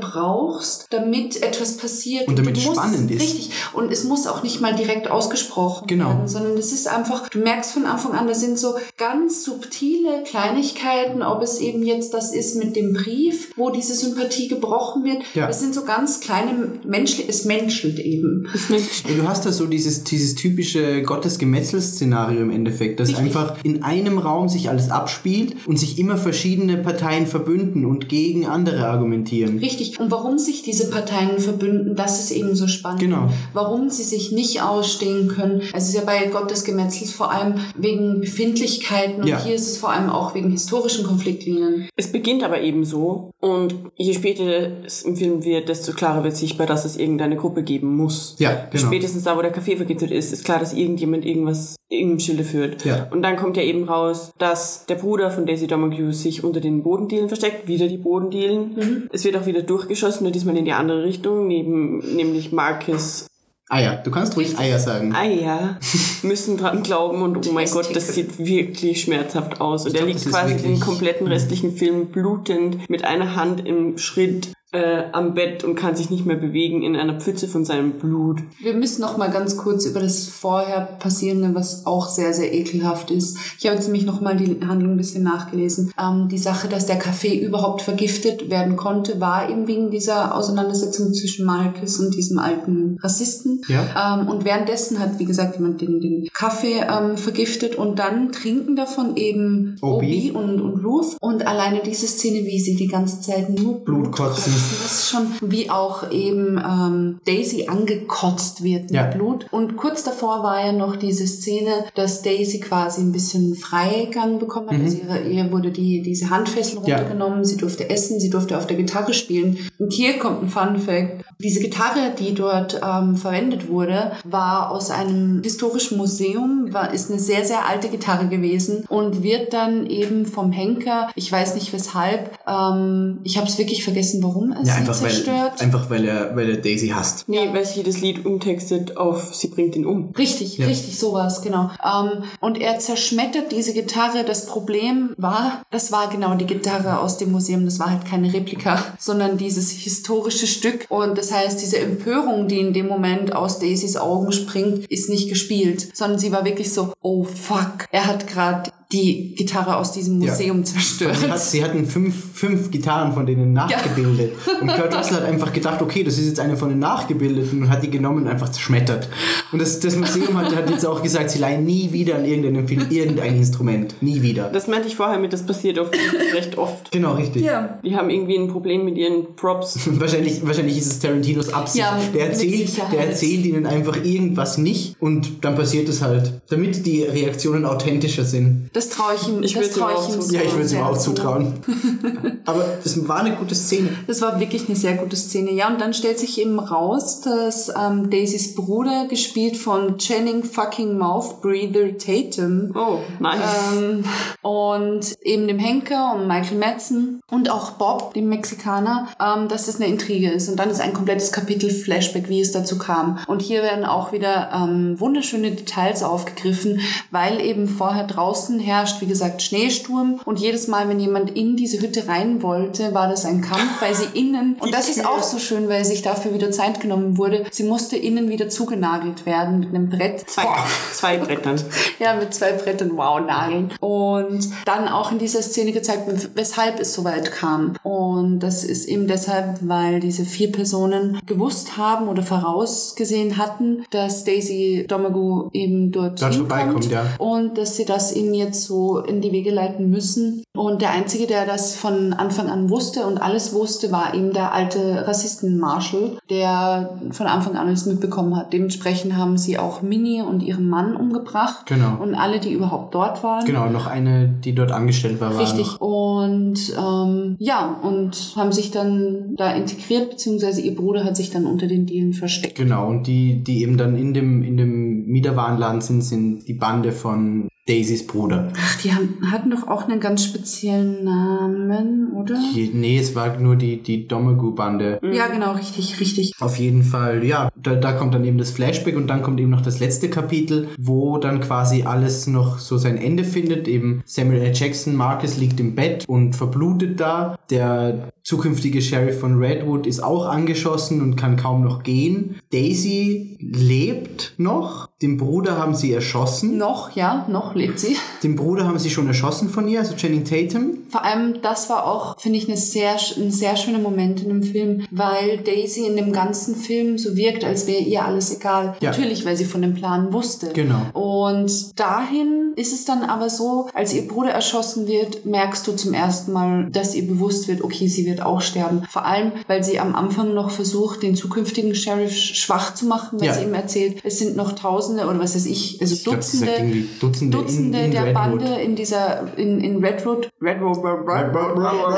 brauchst, 0.00 0.86
damit 0.90 1.42
etwas 1.42 1.76
passiert. 1.76 2.28
Und 2.28 2.38
damit 2.38 2.56
es 2.56 2.64
spannend 2.64 3.10
ist. 3.10 3.22
Richtig. 3.22 3.50
Und 3.72 3.92
es 3.92 4.04
muss 4.04 4.26
auch 4.26 4.42
nicht 4.42 4.60
mal 4.60 4.74
direkt 4.74 5.10
ausgesprochen 5.10 5.86
Genau. 5.86 6.08
werden, 6.08 6.28
sondern 6.28 6.56
es 6.58 6.72
ist 6.72 6.88
einfach, 6.88 7.28
du 7.28 7.38
merkst 7.38 7.72
von 7.72 7.84
Anfang 7.86 8.12
an, 8.12 8.26
das 8.26 8.40
sind 8.40 8.58
so 8.58 8.74
ganz 8.96 9.44
subtile 9.44 10.22
Kleinigkeiten, 10.24 11.22
ob 11.22 11.42
es 11.42 11.60
eben 11.60 11.82
jetzt 11.84 12.14
das 12.14 12.34
ist 12.34 12.56
mit 12.56 12.76
dem 12.76 12.92
Brief, 12.92 13.52
wo 13.56 13.70
diese 13.70 13.94
Sympathie 13.94 14.48
gebrochen 14.48 15.04
wird. 15.04 15.22
Ja. 15.34 15.46
Das 15.46 15.60
sind 15.60 15.74
so 15.74 15.84
ganz 15.84 16.20
kleine 16.24 16.72
Menschli 16.86 17.24
es 17.28 17.44
menschelt 17.44 17.98
eben. 17.98 18.48
Ja, 18.68 19.14
du 19.16 19.28
hast 19.28 19.44
da 19.46 19.52
so 19.52 19.66
dieses, 19.66 20.04
dieses 20.04 20.34
typische 20.34 21.02
Gottesgemetzel-Szenario 21.02 22.40
im 22.40 22.50
Endeffekt, 22.50 23.00
dass 23.00 23.10
Richtig. 23.10 23.24
einfach 23.26 23.56
in 23.62 23.82
einem 23.82 24.18
Raum 24.18 24.48
sich 24.48 24.68
alles 24.68 24.90
abspielt 24.90 25.54
und 25.66 25.78
sich 25.78 25.98
immer 25.98 26.16
verschiedene 26.16 26.76
Parteien 26.78 27.26
verbünden 27.26 27.84
und 27.84 28.08
gegen 28.08 28.46
andere 28.46 28.86
argumentieren. 28.86 29.58
Richtig. 29.58 29.98
Und 30.00 30.10
warum 30.10 30.38
sich 30.38 30.62
diese 30.62 30.90
Parteien 30.90 31.38
verbünden, 31.38 31.94
das 31.96 32.20
ist 32.20 32.30
eben 32.30 32.54
so 32.54 32.66
spannend. 32.66 33.00
Genau. 33.00 33.28
Warum 33.52 33.90
sie 33.90 34.02
sich 34.02 34.32
nicht 34.32 34.62
ausstehen 34.62 35.28
können. 35.28 35.60
Also 35.72 35.76
es 35.76 35.88
ist 35.88 35.94
ja 35.94 36.02
bei 36.04 36.26
Gott 36.26 36.50
des 36.50 36.64
Gemetzels 36.64 37.12
vor 37.12 37.30
allem 37.32 37.54
wegen 37.76 38.20
Befindlichkeiten 38.20 39.22
und 39.22 39.28
Ja. 39.28 39.42
hier 39.42 39.54
ist 39.54 39.66
es 39.66 39.76
vor 39.76 39.90
allem 39.92 40.08
auch 40.10 40.34
wegen 40.34 40.50
historischen 40.50 41.04
Konfliktlinien. 41.04 41.88
Es 41.96 42.10
beginnt 42.10 42.42
aber 42.42 42.60
eben 42.60 42.84
so 42.84 43.30
und 43.40 43.74
je 43.96 44.14
später 44.14 44.84
es 44.84 45.02
im 45.02 45.16
Film 45.16 45.44
wird, 45.44 45.68
desto 45.68 45.92
klarer 45.92 46.13
wird 46.22 46.36
sichtbar, 46.36 46.66
dass 46.66 46.84
es 46.84 46.96
irgendeine 46.96 47.36
Gruppe 47.36 47.62
geben 47.62 47.96
muss. 47.96 48.36
Ja, 48.38 48.66
genau. 48.70 48.86
Spätestens 48.86 49.24
da, 49.24 49.36
wo 49.36 49.42
der 49.42 49.50
Kaffee 49.50 49.76
vergiftet 49.76 50.10
ist, 50.10 50.32
ist 50.32 50.44
klar, 50.44 50.60
dass 50.60 50.72
irgendjemand 50.72 51.24
irgendwas, 51.24 51.76
irgendein 51.88 52.20
Schilde 52.20 52.44
führt. 52.44 52.84
Ja. 52.84 53.08
Und 53.10 53.22
dann 53.22 53.36
kommt 53.36 53.56
ja 53.56 53.62
eben 53.62 53.84
raus, 53.84 54.30
dass 54.38 54.86
der 54.86 54.96
Bruder 54.96 55.30
von 55.30 55.46
Daisy 55.46 55.66
Domergue 55.66 56.12
sich 56.12 56.44
unter 56.44 56.60
den 56.60 56.82
Bodendielen 56.82 57.28
versteckt, 57.28 57.66
wieder 57.66 57.88
die 57.88 57.98
Bodendielen. 57.98 59.08
Es 59.12 59.24
wird 59.24 59.36
auch 59.36 59.46
wieder 59.46 59.62
durchgeschossen, 59.62 60.22
nur 60.22 60.32
diesmal 60.32 60.56
in 60.56 60.64
die 60.64 60.72
andere 60.72 61.02
Richtung, 61.02 61.48
neben, 61.48 61.98
nämlich 62.14 62.52
Marcus 62.52 63.26
Eier. 63.70 63.96
Du 63.96 64.10
kannst 64.10 64.36
ruhig 64.36 64.58
Eier 64.58 64.78
sagen. 64.78 65.14
Eier 65.14 65.78
müssen 66.22 66.58
dran 66.58 66.82
glauben 66.82 67.22
und 67.22 67.46
oh 67.48 67.52
mein 67.52 67.68
Gott, 67.70 67.94
das 67.96 68.14
sieht 68.14 68.38
wirklich 68.38 69.00
schmerzhaft 69.00 69.60
aus. 69.60 69.86
Und 69.86 69.94
Ich 69.94 70.00
er 70.00 70.06
glaub, 70.06 70.14
liegt 70.14 70.30
quasi 70.30 70.56
den 70.56 70.80
kompletten 70.80 71.26
restlichen 71.26 71.74
Film 71.74 72.08
blutend 72.08 72.88
mit 72.90 73.04
einer 73.04 73.36
Hand 73.36 73.66
im 73.66 73.96
Schritt 73.96 74.52
äh, 74.74 75.04
am 75.12 75.34
Bett 75.34 75.64
und 75.64 75.76
kann 75.76 75.94
sich 75.94 76.10
nicht 76.10 76.26
mehr 76.26 76.36
bewegen 76.36 76.82
in 76.82 76.96
einer 76.96 77.20
Pfütze 77.20 77.46
von 77.48 77.64
seinem 77.64 77.92
Blut. 77.92 78.40
Wir 78.60 78.74
müssen 78.74 79.00
noch 79.00 79.16
mal 79.16 79.30
ganz 79.30 79.56
kurz 79.56 79.86
über 79.86 80.00
das 80.00 80.26
vorher 80.26 80.80
passierende, 80.98 81.54
was 81.54 81.86
auch 81.86 82.08
sehr, 82.08 82.34
sehr 82.34 82.52
ekelhaft 82.52 83.10
ist. 83.10 83.38
Ich 83.58 83.66
habe 83.66 83.76
jetzt 83.76 83.86
nämlich 83.86 84.04
noch 84.04 84.20
mal 84.20 84.36
die 84.36 84.60
Handlung 84.66 84.92
ein 84.92 84.96
bisschen 84.96 85.22
nachgelesen. 85.22 85.92
Ähm, 86.00 86.28
die 86.28 86.38
Sache, 86.38 86.68
dass 86.68 86.86
der 86.86 86.96
Kaffee 86.96 87.38
überhaupt 87.38 87.82
vergiftet 87.82 88.50
werden 88.50 88.76
konnte, 88.76 89.20
war 89.20 89.48
eben 89.48 89.68
wegen 89.68 89.90
dieser 89.90 90.34
Auseinandersetzung 90.34 91.14
zwischen 91.14 91.46
Marcus 91.46 92.00
und 92.00 92.14
diesem 92.14 92.38
alten 92.38 92.98
Rassisten. 93.00 93.60
Ja. 93.68 94.18
Ähm, 94.18 94.28
und 94.28 94.44
währenddessen 94.44 94.98
hat, 94.98 95.18
wie 95.18 95.24
gesagt, 95.24 95.56
jemand 95.56 95.80
den, 95.80 96.00
den 96.00 96.28
Kaffee 96.32 96.80
ähm, 96.80 97.16
vergiftet 97.16 97.76
und 97.76 97.98
dann 98.00 98.32
trinken 98.32 98.74
davon 98.74 99.16
eben 99.16 99.76
Obi. 99.80 100.06
Obi, 100.06 100.30
und, 100.32 100.60
und 100.60 100.84
Ruth. 100.84 101.16
Und 101.20 101.46
alleine 101.46 101.80
diese 101.84 102.08
Szene, 102.08 102.44
wie 102.44 102.58
sie 102.58 102.74
die 102.74 102.88
ganze 102.88 103.20
Zeit 103.20 103.50
nur 103.50 103.84
Blut 103.84 104.10
kotzen. 104.10 104.63
Das 104.70 104.92
ist 105.00 105.08
schon 105.08 105.26
wie 105.42 105.70
auch 105.70 106.10
eben 106.10 106.58
ähm, 106.58 107.20
Daisy 107.24 107.66
angekotzt 107.68 108.62
wird 108.62 108.82
mit 108.84 108.90
Ja. 108.92 109.04
Blut. 109.06 109.46
Und 109.50 109.76
kurz 109.76 110.02
davor 110.04 110.42
war 110.42 110.64
ja 110.64 110.72
noch 110.72 110.96
diese 110.96 111.26
Szene, 111.26 111.70
dass 111.94 112.22
Daisy 112.22 112.60
quasi 112.60 113.00
ein 113.02 113.12
bisschen 113.12 113.54
Freigang 113.54 114.38
bekommen 114.38 114.70
hat. 114.70 114.80
Also 114.80 114.98
ihre, 114.98 115.20
ihr 115.28 115.50
wurde 115.52 115.70
die, 115.70 116.02
diese 116.02 116.30
Handfessel 116.30 116.80
Mhm. 116.80 116.86
Ja. 116.86 116.96
runtergenommen, 116.96 117.44
sie 117.44 117.56
durfte 117.56 117.88
essen, 117.90 118.18
sie 118.20 118.30
durfte 118.30 118.56
auf 118.58 118.66
der 118.66 118.76
Gitarre 118.76 119.14
spielen. 119.14 119.58
Und 119.78 119.92
hier 119.92 120.18
kommt 120.18 120.42
ein 120.42 120.48
Fun 120.48 120.78
Fact. 120.78 121.24
Diese 121.38 121.60
Gitarre, 121.60 122.12
die 122.18 122.34
dort 122.34 122.80
ähm, 122.82 123.16
verwendet 123.16 123.68
wurde, 123.68 124.12
war 124.24 124.70
aus 124.70 124.90
einem 124.90 125.42
historischen 125.42 125.98
Museum, 125.98 126.68
war, 126.72 126.92
ist 126.92 127.10
eine 127.10 127.20
sehr, 127.20 127.44
sehr 127.44 127.66
alte 127.68 127.88
Gitarre 127.88 128.28
gewesen 128.28 128.84
und 128.88 129.22
wird 129.22 129.52
dann 129.52 129.86
eben 129.86 130.26
vom 130.26 130.52
Henker, 130.52 131.08
ich 131.14 131.30
weiß 131.30 131.54
nicht 131.54 131.72
weshalb, 131.72 132.38
ähm, 132.48 133.18
ich 133.24 133.36
habe 133.36 133.46
es 133.48 133.58
wirklich 133.58 133.84
vergessen, 133.84 134.22
warum 134.22 134.52
er 134.52 134.58
Ja, 134.58 134.64
sie 134.64 134.70
einfach 134.72 135.02
weil, 135.02 135.10
zerstört. 135.10 135.60
einfach 135.60 135.90
weil 135.90 136.04
er, 136.06 136.36
weil 136.36 136.50
er 136.50 136.56
Daisy 136.58 136.88
hasst. 136.88 137.28
Nee, 137.28 137.48
weil 137.52 137.64
sie 137.64 137.82
das 137.82 138.00
Lied 138.00 138.24
umtextet 138.24 138.96
auf 138.96 139.34
Sie 139.34 139.48
bringt 139.48 139.76
ihn 139.76 139.86
um. 139.86 140.12
Richtig, 140.16 140.58
Ja. 140.58 140.66
richtig, 140.66 140.98
sowas, 140.98 141.42
genau. 141.42 141.70
Ähm, 141.84 142.24
und 142.40 142.60
er 142.60 142.78
zerschmettert 142.78 143.52
diese 143.52 143.72
Gitarre. 143.72 144.24
Das 144.24 144.46
Problem 144.46 145.14
war, 145.16 145.62
das 145.70 145.92
war 145.92 146.08
genau 146.08 146.34
die 146.34 146.46
Gitarre 146.46 147.00
aus 147.00 147.16
dem 147.18 147.32
Museum. 147.32 147.64
Das 147.64 147.78
war 147.78 147.90
halt 147.90 148.04
keine 148.06 148.32
Replika, 148.32 148.82
sondern 148.98 149.36
dieses 149.38 149.70
historische 149.70 150.46
Stück. 150.46 150.86
Und 150.88 151.18
das 151.18 151.32
heißt, 151.34 151.60
diese 151.60 151.78
Empörung, 151.78 152.48
die 152.48 152.60
in 152.60 152.72
dem 152.72 152.86
Moment 152.86 153.34
aus 153.34 153.58
Daisys 153.58 153.96
Augen 153.96 154.32
springt, 154.32 154.86
ist 154.90 155.10
nicht 155.10 155.28
gespielt, 155.28 155.94
sondern 155.94 156.18
sie 156.18 156.32
war 156.32 156.44
wirklich 156.44 156.72
so, 156.72 156.92
oh 157.02 157.24
fuck, 157.24 157.86
er 157.90 158.06
hat 158.06 158.26
gerade 158.26 158.70
die 158.94 159.34
Gitarre 159.34 159.76
aus 159.76 159.92
diesem 159.92 160.22
Ja. 160.22 160.30
Museum 160.30 160.64
zerstört. 160.64 161.16
Sie, 161.16 161.30
hat, 161.30 161.40
sie 161.40 161.64
hatten 161.64 161.86
fünf, 161.86 162.14
fünf 162.32 162.70
Gitarren 162.70 163.12
von 163.12 163.26
denen 163.26 163.52
nachgebildet. 163.52 164.32
Und 164.60 164.68
Kurt 164.68 164.94
Russell 164.98 165.16
hat 165.16 165.24
einfach 165.24 165.52
gedacht, 165.52 165.82
okay, 165.82 166.04
das 166.04 166.18
ist 166.18 166.28
jetzt 166.28 166.40
eine 166.40 166.56
von 166.56 166.68
den 166.68 166.78
nachgebildeten 166.78 167.62
und 167.62 167.70
hat 167.70 167.82
die 167.82 167.90
genommen 167.90 168.22
und 168.24 168.28
einfach 168.28 168.50
zerschmettert. 168.50 169.08
Und 169.52 169.60
das, 169.60 169.80
das 169.80 169.96
Museum 169.96 170.38
hat, 170.38 170.54
hat 170.54 170.70
jetzt 170.70 170.86
auch 170.86 171.02
gesagt, 171.02 171.30
sie 171.30 171.38
leihen 171.38 171.64
nie 171.64 171.92
wieder 171.92 172.16
an 172.16 172.24
irgendeinem 172.24 172.68
Film 172.68 172.86
irgendein 172.88 173.36
Instrument. 173.36 173.96
Nie 174.00 174.22
wieder. 174.22 174.48
Das 174.52 174.68
meinte 174.68 174.86
ich 174.88 174.96
vorher 174.96 175.18
mit, 175.18 175.32
das 175.32 175.44
passiert 175.44 175.78
oft, 175.78 175.94
recht 176.34 176.56
oft. 176.56 176.92
Genau, 176.92 177.14
richtig. 177.14 177.42
Ja. 177.42 177.78
Die 177.84 177.96
haben 177.96 178.10
irgendwie 178.10 178.36
ein 178.36 178.48
Problem 178.48 178.84
mit 178.84 178.96
ihren 178.96 179.34
Props. 179.34 179.78
Wahrscheinlich, 180.00 180.46
wahrscheinlich 180.46 180.78
ist 180.78 180.86
es 180.86 180.98
Tarantinos 181.00 181.52
Absicht. 181.52 181.84
Ja, 181.84 181.98
der, 182.14 182.28
erzählt, 182.28 182.70
der 182.92 183.08
erzählt 183.08 183.44
ihnen 183.44 183.66
einfach 183.66 184.04
irgendwas 184.04 184.58
nicht 184.58 184.96
und 185.00 185.44
dann 185.44 185.56
passiert 185.56 185.88
es 185.88 186.00
halt. 186.02 186.40
Damit 186.50 186.86
die 186.86 187.02
Reaktionen 187.02 187.64
authentischer 187.64 188.24
sind. 188.24 188.70
Das 188.72 188.83
traue 188.90 189.14
ich 189.14 189.28
ihm, 189.28 189.42
Ich 189.42 189.54
das 189.54 189.62
würd's 189.62 189.76
ihm 189.76 189.80
traue 189.82 189.94
auch 189.94 190.08
ich 190.08 190.14
ihm 190.14 190.20
zutrauen. 190.20 190.34
Ja, 190.34 190.42
ich 190.46 190.52
würde 190.52 190.64
es 190.64 190.72
ihm 190.72 190.82
auch 190.82 190.98
zu. 190.98 191.10
zutrauen. 191.14 191.52
Aber 192.44 192.64
das 192.82 193.08
war 193.08 193.20
eine 193.20 193.36
gute 193.36 193.54
Szene. 193.54 193.90
Das 194.06 194.20
war 194.20 194.38
wirklich 194.40 194.66
eine 194.68 194.76
sehr 194.76 194.94
gute 194.94 195.16
Szene. 195.16 195.52
Ja, 195.52 195.68
und 195.68 195.80
dann 195.80 195.94
stellt 195.94 196.18
sich 196.18 196.40
eben 196.40 196.58
raus, 196.58 197.20
dass 197.22 197.68
ähm, 197.70 198.10
Daisys 198.10 198.54
Bruder, 198.54 199.06
gespielt 199.08 199.56
von 199.56 199.98
Channing 199.98 200.44
fucking 200.44 200.98
Mouth 200.98 201.40
Breather 201.40 201.96
Tatum, 201.98 202.72
Oh, 202.74 202.98
nice. 203.20 203.40
ähm, 203.76 204.04
und 204.42 205.14
eben 205.22 205.48
dem 205.48 205.58
Henker 205.58 206.14
und 206.14 206.26
Michael 206.28 206.58
Madsen 206.58 207.20
und 207.30 207.50
auch 207.50 207.72
Bob, 207.72 208.14
dem 208.14 208.28
Mexikaner, 208.28 209.08
ähm, 209.20 209.48
dass 209.48 209.66
das 209.66 209.76
eine 209.76 209.86
Intrige 209.86 210.30
ist. 210.30 210.48
Und 210.48 210.56
dann 210.58 210.70
ist 210.70 210.80
ein 210.80 210.92
komplettes 210.92 211.32
Kapitel 211.32 211.70
Flashback, 211.70 212.28
wie 212.28 212.40
es 212.40 212.52
dazu 212.52 212.78
kam. 212.78 213.18
Und 213.26 213.42
hier 213.42 213.62
werden 213.62 213.84
auch 213.84 214.12
wieder 214.12 214.50
ähm, 214.54 214.98
wunderschöne 215.00 215.50
Details 215.52 216.02
aufgegriffen, 216.02 216.80
weil 217.10 217.40
eben 217.40 217.68
vorher 217.68 218.06
draußen 218.06 218.58
herrscht, 218.64 219.00
wie 219.00 219.06
gesagt, 219.06 219.42
Schneesturm. 219.42 220.20
Und 220.24 220.40
jedes 220.40 220.68
Mal, 220.68 220.88
wenn 220.88 221.00
jemand 221.00 221.30
in 221.30 221.56
diese 221.56 221.80
Hütte 221.80 222.08
rein 222.08 222.42
wollte, 222.42 222.94
war 222.94 223.08
das 223.08 223.24
ein 223.24 223.40
Kampf, 223.40 223.80
weil 223.80 223.94
sie 223.94 224.18
innen, 224.18 224.56
und 224.60 224.72
das 224.72 224.88
ist 224.88 225.06
auch 225.06 225.22
so 225.22 225.38
schön, 225.38 225.68
weil 225.68 225.84
sich 225.84 226.02
dafür 226.02 226.34
wieder 226.34 226.50
Zeit 226.50 226.80
genommen 226.80 227.18
wurde, 227.18 227.44
sie 227.50 227.64
musste 227.64 227.96
innen 227.96 228.28
wieder 228.28 228.48
zugenagelt 228.48 229.26
werden 229.26 229.60
mit 229.60 229.68
einem 229.68 229.90
Brett. 229.90 230.28
zwei, 230.28 230.46
zwei 230.92 231.18
Brettern. 231.18 231.60
Ja, 232.00 232.14
mit 232.14 232.34
zwei 232.34 232.52
Brettern, 232.52 232.92
wow, 232.96 233.20
Nageln. 233.20 233.70
Und 233.80 234.48
dann 234.64 234.88
auch 234.88 235.12
in 235.12 235.18
dieser 235.18 235.42
Szene 235.42 235.72
gezeigt, 235.72 236.08
weshalb 236.34 236.80
es 236.80 236.94
so 236.94 237.04
weit 237.04 237.30
kam. 237.32 237.76
Und 237.82 238.40
das 238.40 238.64
ist 238.64 238.88
eben 238.88 239.06
deshalb, 239.06 239.58
weil 239.60 240.00
diese 240.00 240.24
vier 240.24 240.50
Personen 240.50 241.20
gewusst 241.26 241.76
haben 241.76 242.08
oder 242.08 242.22
vorausgesehen 242.22 243.36
hatten, 243.36 243.84
dass 243.90 244.24
Daisy 244.24 244.86
Domagu 244.88 245.50
eben 245.52 245.92
dort, 245.92 246.20
Dort 246.20 246.34
hinkommt 246.34 246.54
vorbeikommt, 246.54 246.90
ja. 246.90 247.04
und 247.18 247.58
dass 247.58 247.76
sie 247.76 247.84
das 247.84 248.14
ihnen 248.14 248.34
jetzt 248.34 248.53
so 248.54 248.98
in 248.98 249.20
die 249.20 249.32
Wege 249.32 249.50
leiten 249.50 249.90
müssen. 249.90 250.44
Und 250.56 250.82
der 250.82 250.92
Einzige, 250.92 251.26
der 251.26 251.46
das 251.46 251.74
von 251.74 252.12
Anfang 252.12 252.48
an 252.48 252.70
wusste 252.70 253.06
und 253.06 253.18
alles 253.18 253.52
wusste, 253.52 253.90
war 253.90 254.14
eben 254.14 254.32
der 254.32 254.52
alte 254.52 255.06
Rassisten 255.06 255.58
Marshall, 255.58 256.18
der 256.30 256.98
von 257.10 257.26
Anfang 257.26 257.56
an 257.56 257.66
alles 257.66 257.86
mitbekommen 257.86 258.36
hat. 258.36 258.52
Dementsprechend 258.52 259.16
haben 259.16 259.36
sie 259.36 259.58
auch 259.58 259.82
Minnie 259.82 260.22
und 260.22 260.42
ihren 260.42 260.68
Mann 260.68 260.94
umgebracht. 260.94 261.66
Genau. 261.66 262.00
Und 262.00 262.14
alle, 262.14 262.38
die 262.38 262.52
überhaupt 262.52 262.94
dort 262.94 263.24
waren. 263.24 263.44
Genau, 263.44 263.68
noch 263.68 263.86
eine, 263.86 264.28
die 264.28 264.54
dort 264.54 264.70
angestellt 264.70 265.20
war, 265.20 265.34
war 265.34 265.40
Richtig. 265.40 265.66
noch. 265.66 265.80
Und 265.80 266.72
ähm, 266.78 267.36
ja, 267.38 267.80
und 267.82 268.34
haben 268.36 268.52
sich 268.52 268.70
dann 268.70 269.34
da 269.36 269.52
integriert, 269.52 270.10
beziehungsweise 270.10 270.60
ihr 270.60 270.74
Bruder 270.74 271.04
hat 271.04 271.16
sich 271.16 271.30
dann 271.30 271.46
unter 271.46 271.66
den 271.66 271.86
Dielen 271.86 272.12
versteckt. 272.12 272.56
Genau, 272.56 272.88
und 272.88 273.06
die, 273.06 273.42
die 273.42 273.62
eben 273.62 273.76
dann 273.76 273.96
in 273.96 274.14
dem, 274.14 274.42
in 274.42 274.56
dem 274.56 275.06
Miederwarenladen 275.06 275.80
sind, 275.80 276.02
sind 276.02 276.46
die 276.46 276.54
Bande 276.54 276.92
von 276.92 277.48
Daisys 277.66 278.06
Bruder. 278.06 278.52
Ach, 278.58 278.80
die 278.82 278.92
haben, 278.92 279.18
hatten 279.30 279.50
doch 279.50 279.66
auch 279.68 279.88
einen 279.88 279.98
ganz 279.98 280.22
speziellen 280.22 281.02
Namen, 281.02 282.12
oder? 282.12 282.38
Die, 282.54 282.70
nee, 282.74 282.98
es 282.98 283.14
war 283.14 283.38
nur 283.38 283.56
die, 283.56 283.82
die 283.82 284.06
Domagu-Bande. 284.06 285.00
Ja, 285.12 285.28
genau, 285.28 285.52
richtig, 285.52 285.98
richtig. 285.98 286.34
Auf 286.40 286.58
jeden 286.58 286.82
Fall, 286.82 287.24
ja, 287.24 287.48
da, 287.56 287.74
da 287.74 287.92
kommt 287.92 288.12
dann 288.12 288.24
eben 288.24 288.36
das 288.36 288.50
Flashback 288.50 288.96
und 288.96 289.06
dann 289.06 289.22
kommt 289.22 289.40
eben 289.40 289.48
noch 289.48 289.62
das 289.62 289.80
letzte 289.80 290.10
Kapitel, 290.10 290.68
wo 290.78 291.16
dann 291.16 291.40
quasi 291.40 291.84
alles 291.84 292.26
noch 292.26 292.58
so 292.58 292.76
sein 292.76 292.98
Ende 292.98 293.24
findet. 293.24 293.66
Eben 293.66 294.02
Samuel 294.04 294.42
L. 294.42 294.52
Jackson, 294.54 294.94
Marcus 294.94 295.38
liegt 295.38 295.58
im 295.58 295.74
Bett 295.74 296.04
und 296.06 296.36
verblutet 296.36 297.00
da. 297.00 297.38
Der 297.48 298.12
zukünftige 298.22 298.82
Sheriff 298.82 299.20
von 299.20 299.38
Redwood 299.38 299.86
ist 299.86 300.02
auch 300.02 300.26
angeschossen 300.26 301.00
und 301.00 301.16
kann 301.16 301.36
kaum 301.36 301.64
noch 301.64 301.82
gehen. 301.82 302.36
Daisy 302.52 303.38
lebt 303.40 304.34
noch. 304.36 304.88
Den 305.00 305.16
Bruder 305.16 305.58
haben 305.58 305.74
sie 305.74 305.92
erschossen. 305.92 306.58
Noch, 306.58 306.92
ja, 306.92 307.26
noch 307.30 307.53
lebt 307.54 307.78
sie. 307.80 307.96
Den 308.22 308.36
Bruder 308.36 308.66
haben 308.66 308.78
sie 308.78 308.90
schon 308.90 309.06
erschossen 309.06 309.48
von 309.50 309.68
ihr, 309.68 309.80
also 309.80 309.94
Channing 309.96 310.24
Tatum. 310.24 310.78
Vor 310.88 311.04
allem, 311.04 311.40
das 311.42 311.68
war 311.70 311.86
auch, 311.86 312.18
finde 312.20 312.38
ich, 312.38 312.48
eine 312.48 312.56
sehr, 312.56 312.96
ein 313.16 313.30
sehr 313.30 313.56
schöner 313.56 313.78
Moment 313.78 314.22
in 314.22 314.28
dem 314.28 314.42
Film, 314.42 314.84
weil 314.90 315.38
Daisy 315.38 315.86
in 315.86 315.96
dem 315.96 316.12
ganzen 316.12 316.56
Film 316.56 316.98
so 316.98 317.16
wirkt, 317.16 317.44
als 317.44 317.66
wäre 317.66 317.82
ihr 317.82 318.04
alles 318.04 318.34
egal. 318.34 318.76
Ja. 318.80 318.90
Natürlich, 318.90 319.24
weil 319.24 319.36
sie 319.36 319.44
von 319.44 319.62
dem 319.62 319.74
Plan 319.74 320.12
wusste. 320.12 320.50
Genau. 320.54 320.80
Und 320.92 321.78
dahin 321.78 322.52
ist 322.56 322.72
es 322.72 322.84
dann 322.84 323.02
aber 323.02 323.28
so, 323.30 323.68
als 323.74 323.92
ihr 323.94 324.06
Bruder 324.06 324.30
erschossen 324.30 324.86
wird, 324.86 325.26
merkst 325.26 325.66
du 325.66 325.72
zum 325.72 325.92
ersten 325.94 326.32
Mal, 326.32 326.68
dass 326.70 326.94
ihr 326.94 327.06
bewusst 327.06 327.48
wird, 327.48 327.62
okay, 327.62 327.88
sie 327.88 328.06
wird 328.06 328.22
auch 328.22 328.40
sterben. 328.40 328.82
Vor 328.90 329.04
allem, 329.04 329.32
weil 329.48 329.64
sie 329.64 329.78
am 329.80 329.94
Anfang 329.94 330.34
noch 330.34 330.50
versucht, 330.50 331.02
den 331.02 331.16
zukünftigen 331.16 331.74
Sheriff 331.74 332.14
schwach 332.14 332.74
zu 332.74 332.86
machen, 332.86 333.20
weil 333.20 333.28
Ja. 333.28 333.34
sie 333.34 333.44
ihm 333.44 333.54
erzählt, 333.54 333.98
es 334.04 334.18
sind 334.18 334.36
noch 334.36 334.52
Tausende 334.52 335.04
oder 335.06 335.18
was 335.18 335.34
weiß 335.34 335.46
ich, 335.46 335.78
also 335.80 335.94
Ich 335.94 336.04
glaub, 336.04 336.16
Dutzende, 336.16 336.48
irgendwie 336.56 336.86
Dutzende, 337.00 337.36
Dutzende 337.46 337.78
in, 337.78 337.84
in 337.86 337.90
der 337.92 338.04
Redwood. 338.06 338.14
Bande 338.14 338.54
in 338.62 338.76
dieser, 338.76 339.26
in, 339.36 339.60
in 339.60 339.84
Redwood, 339.84 340.30
Redwood, 340.40 340.78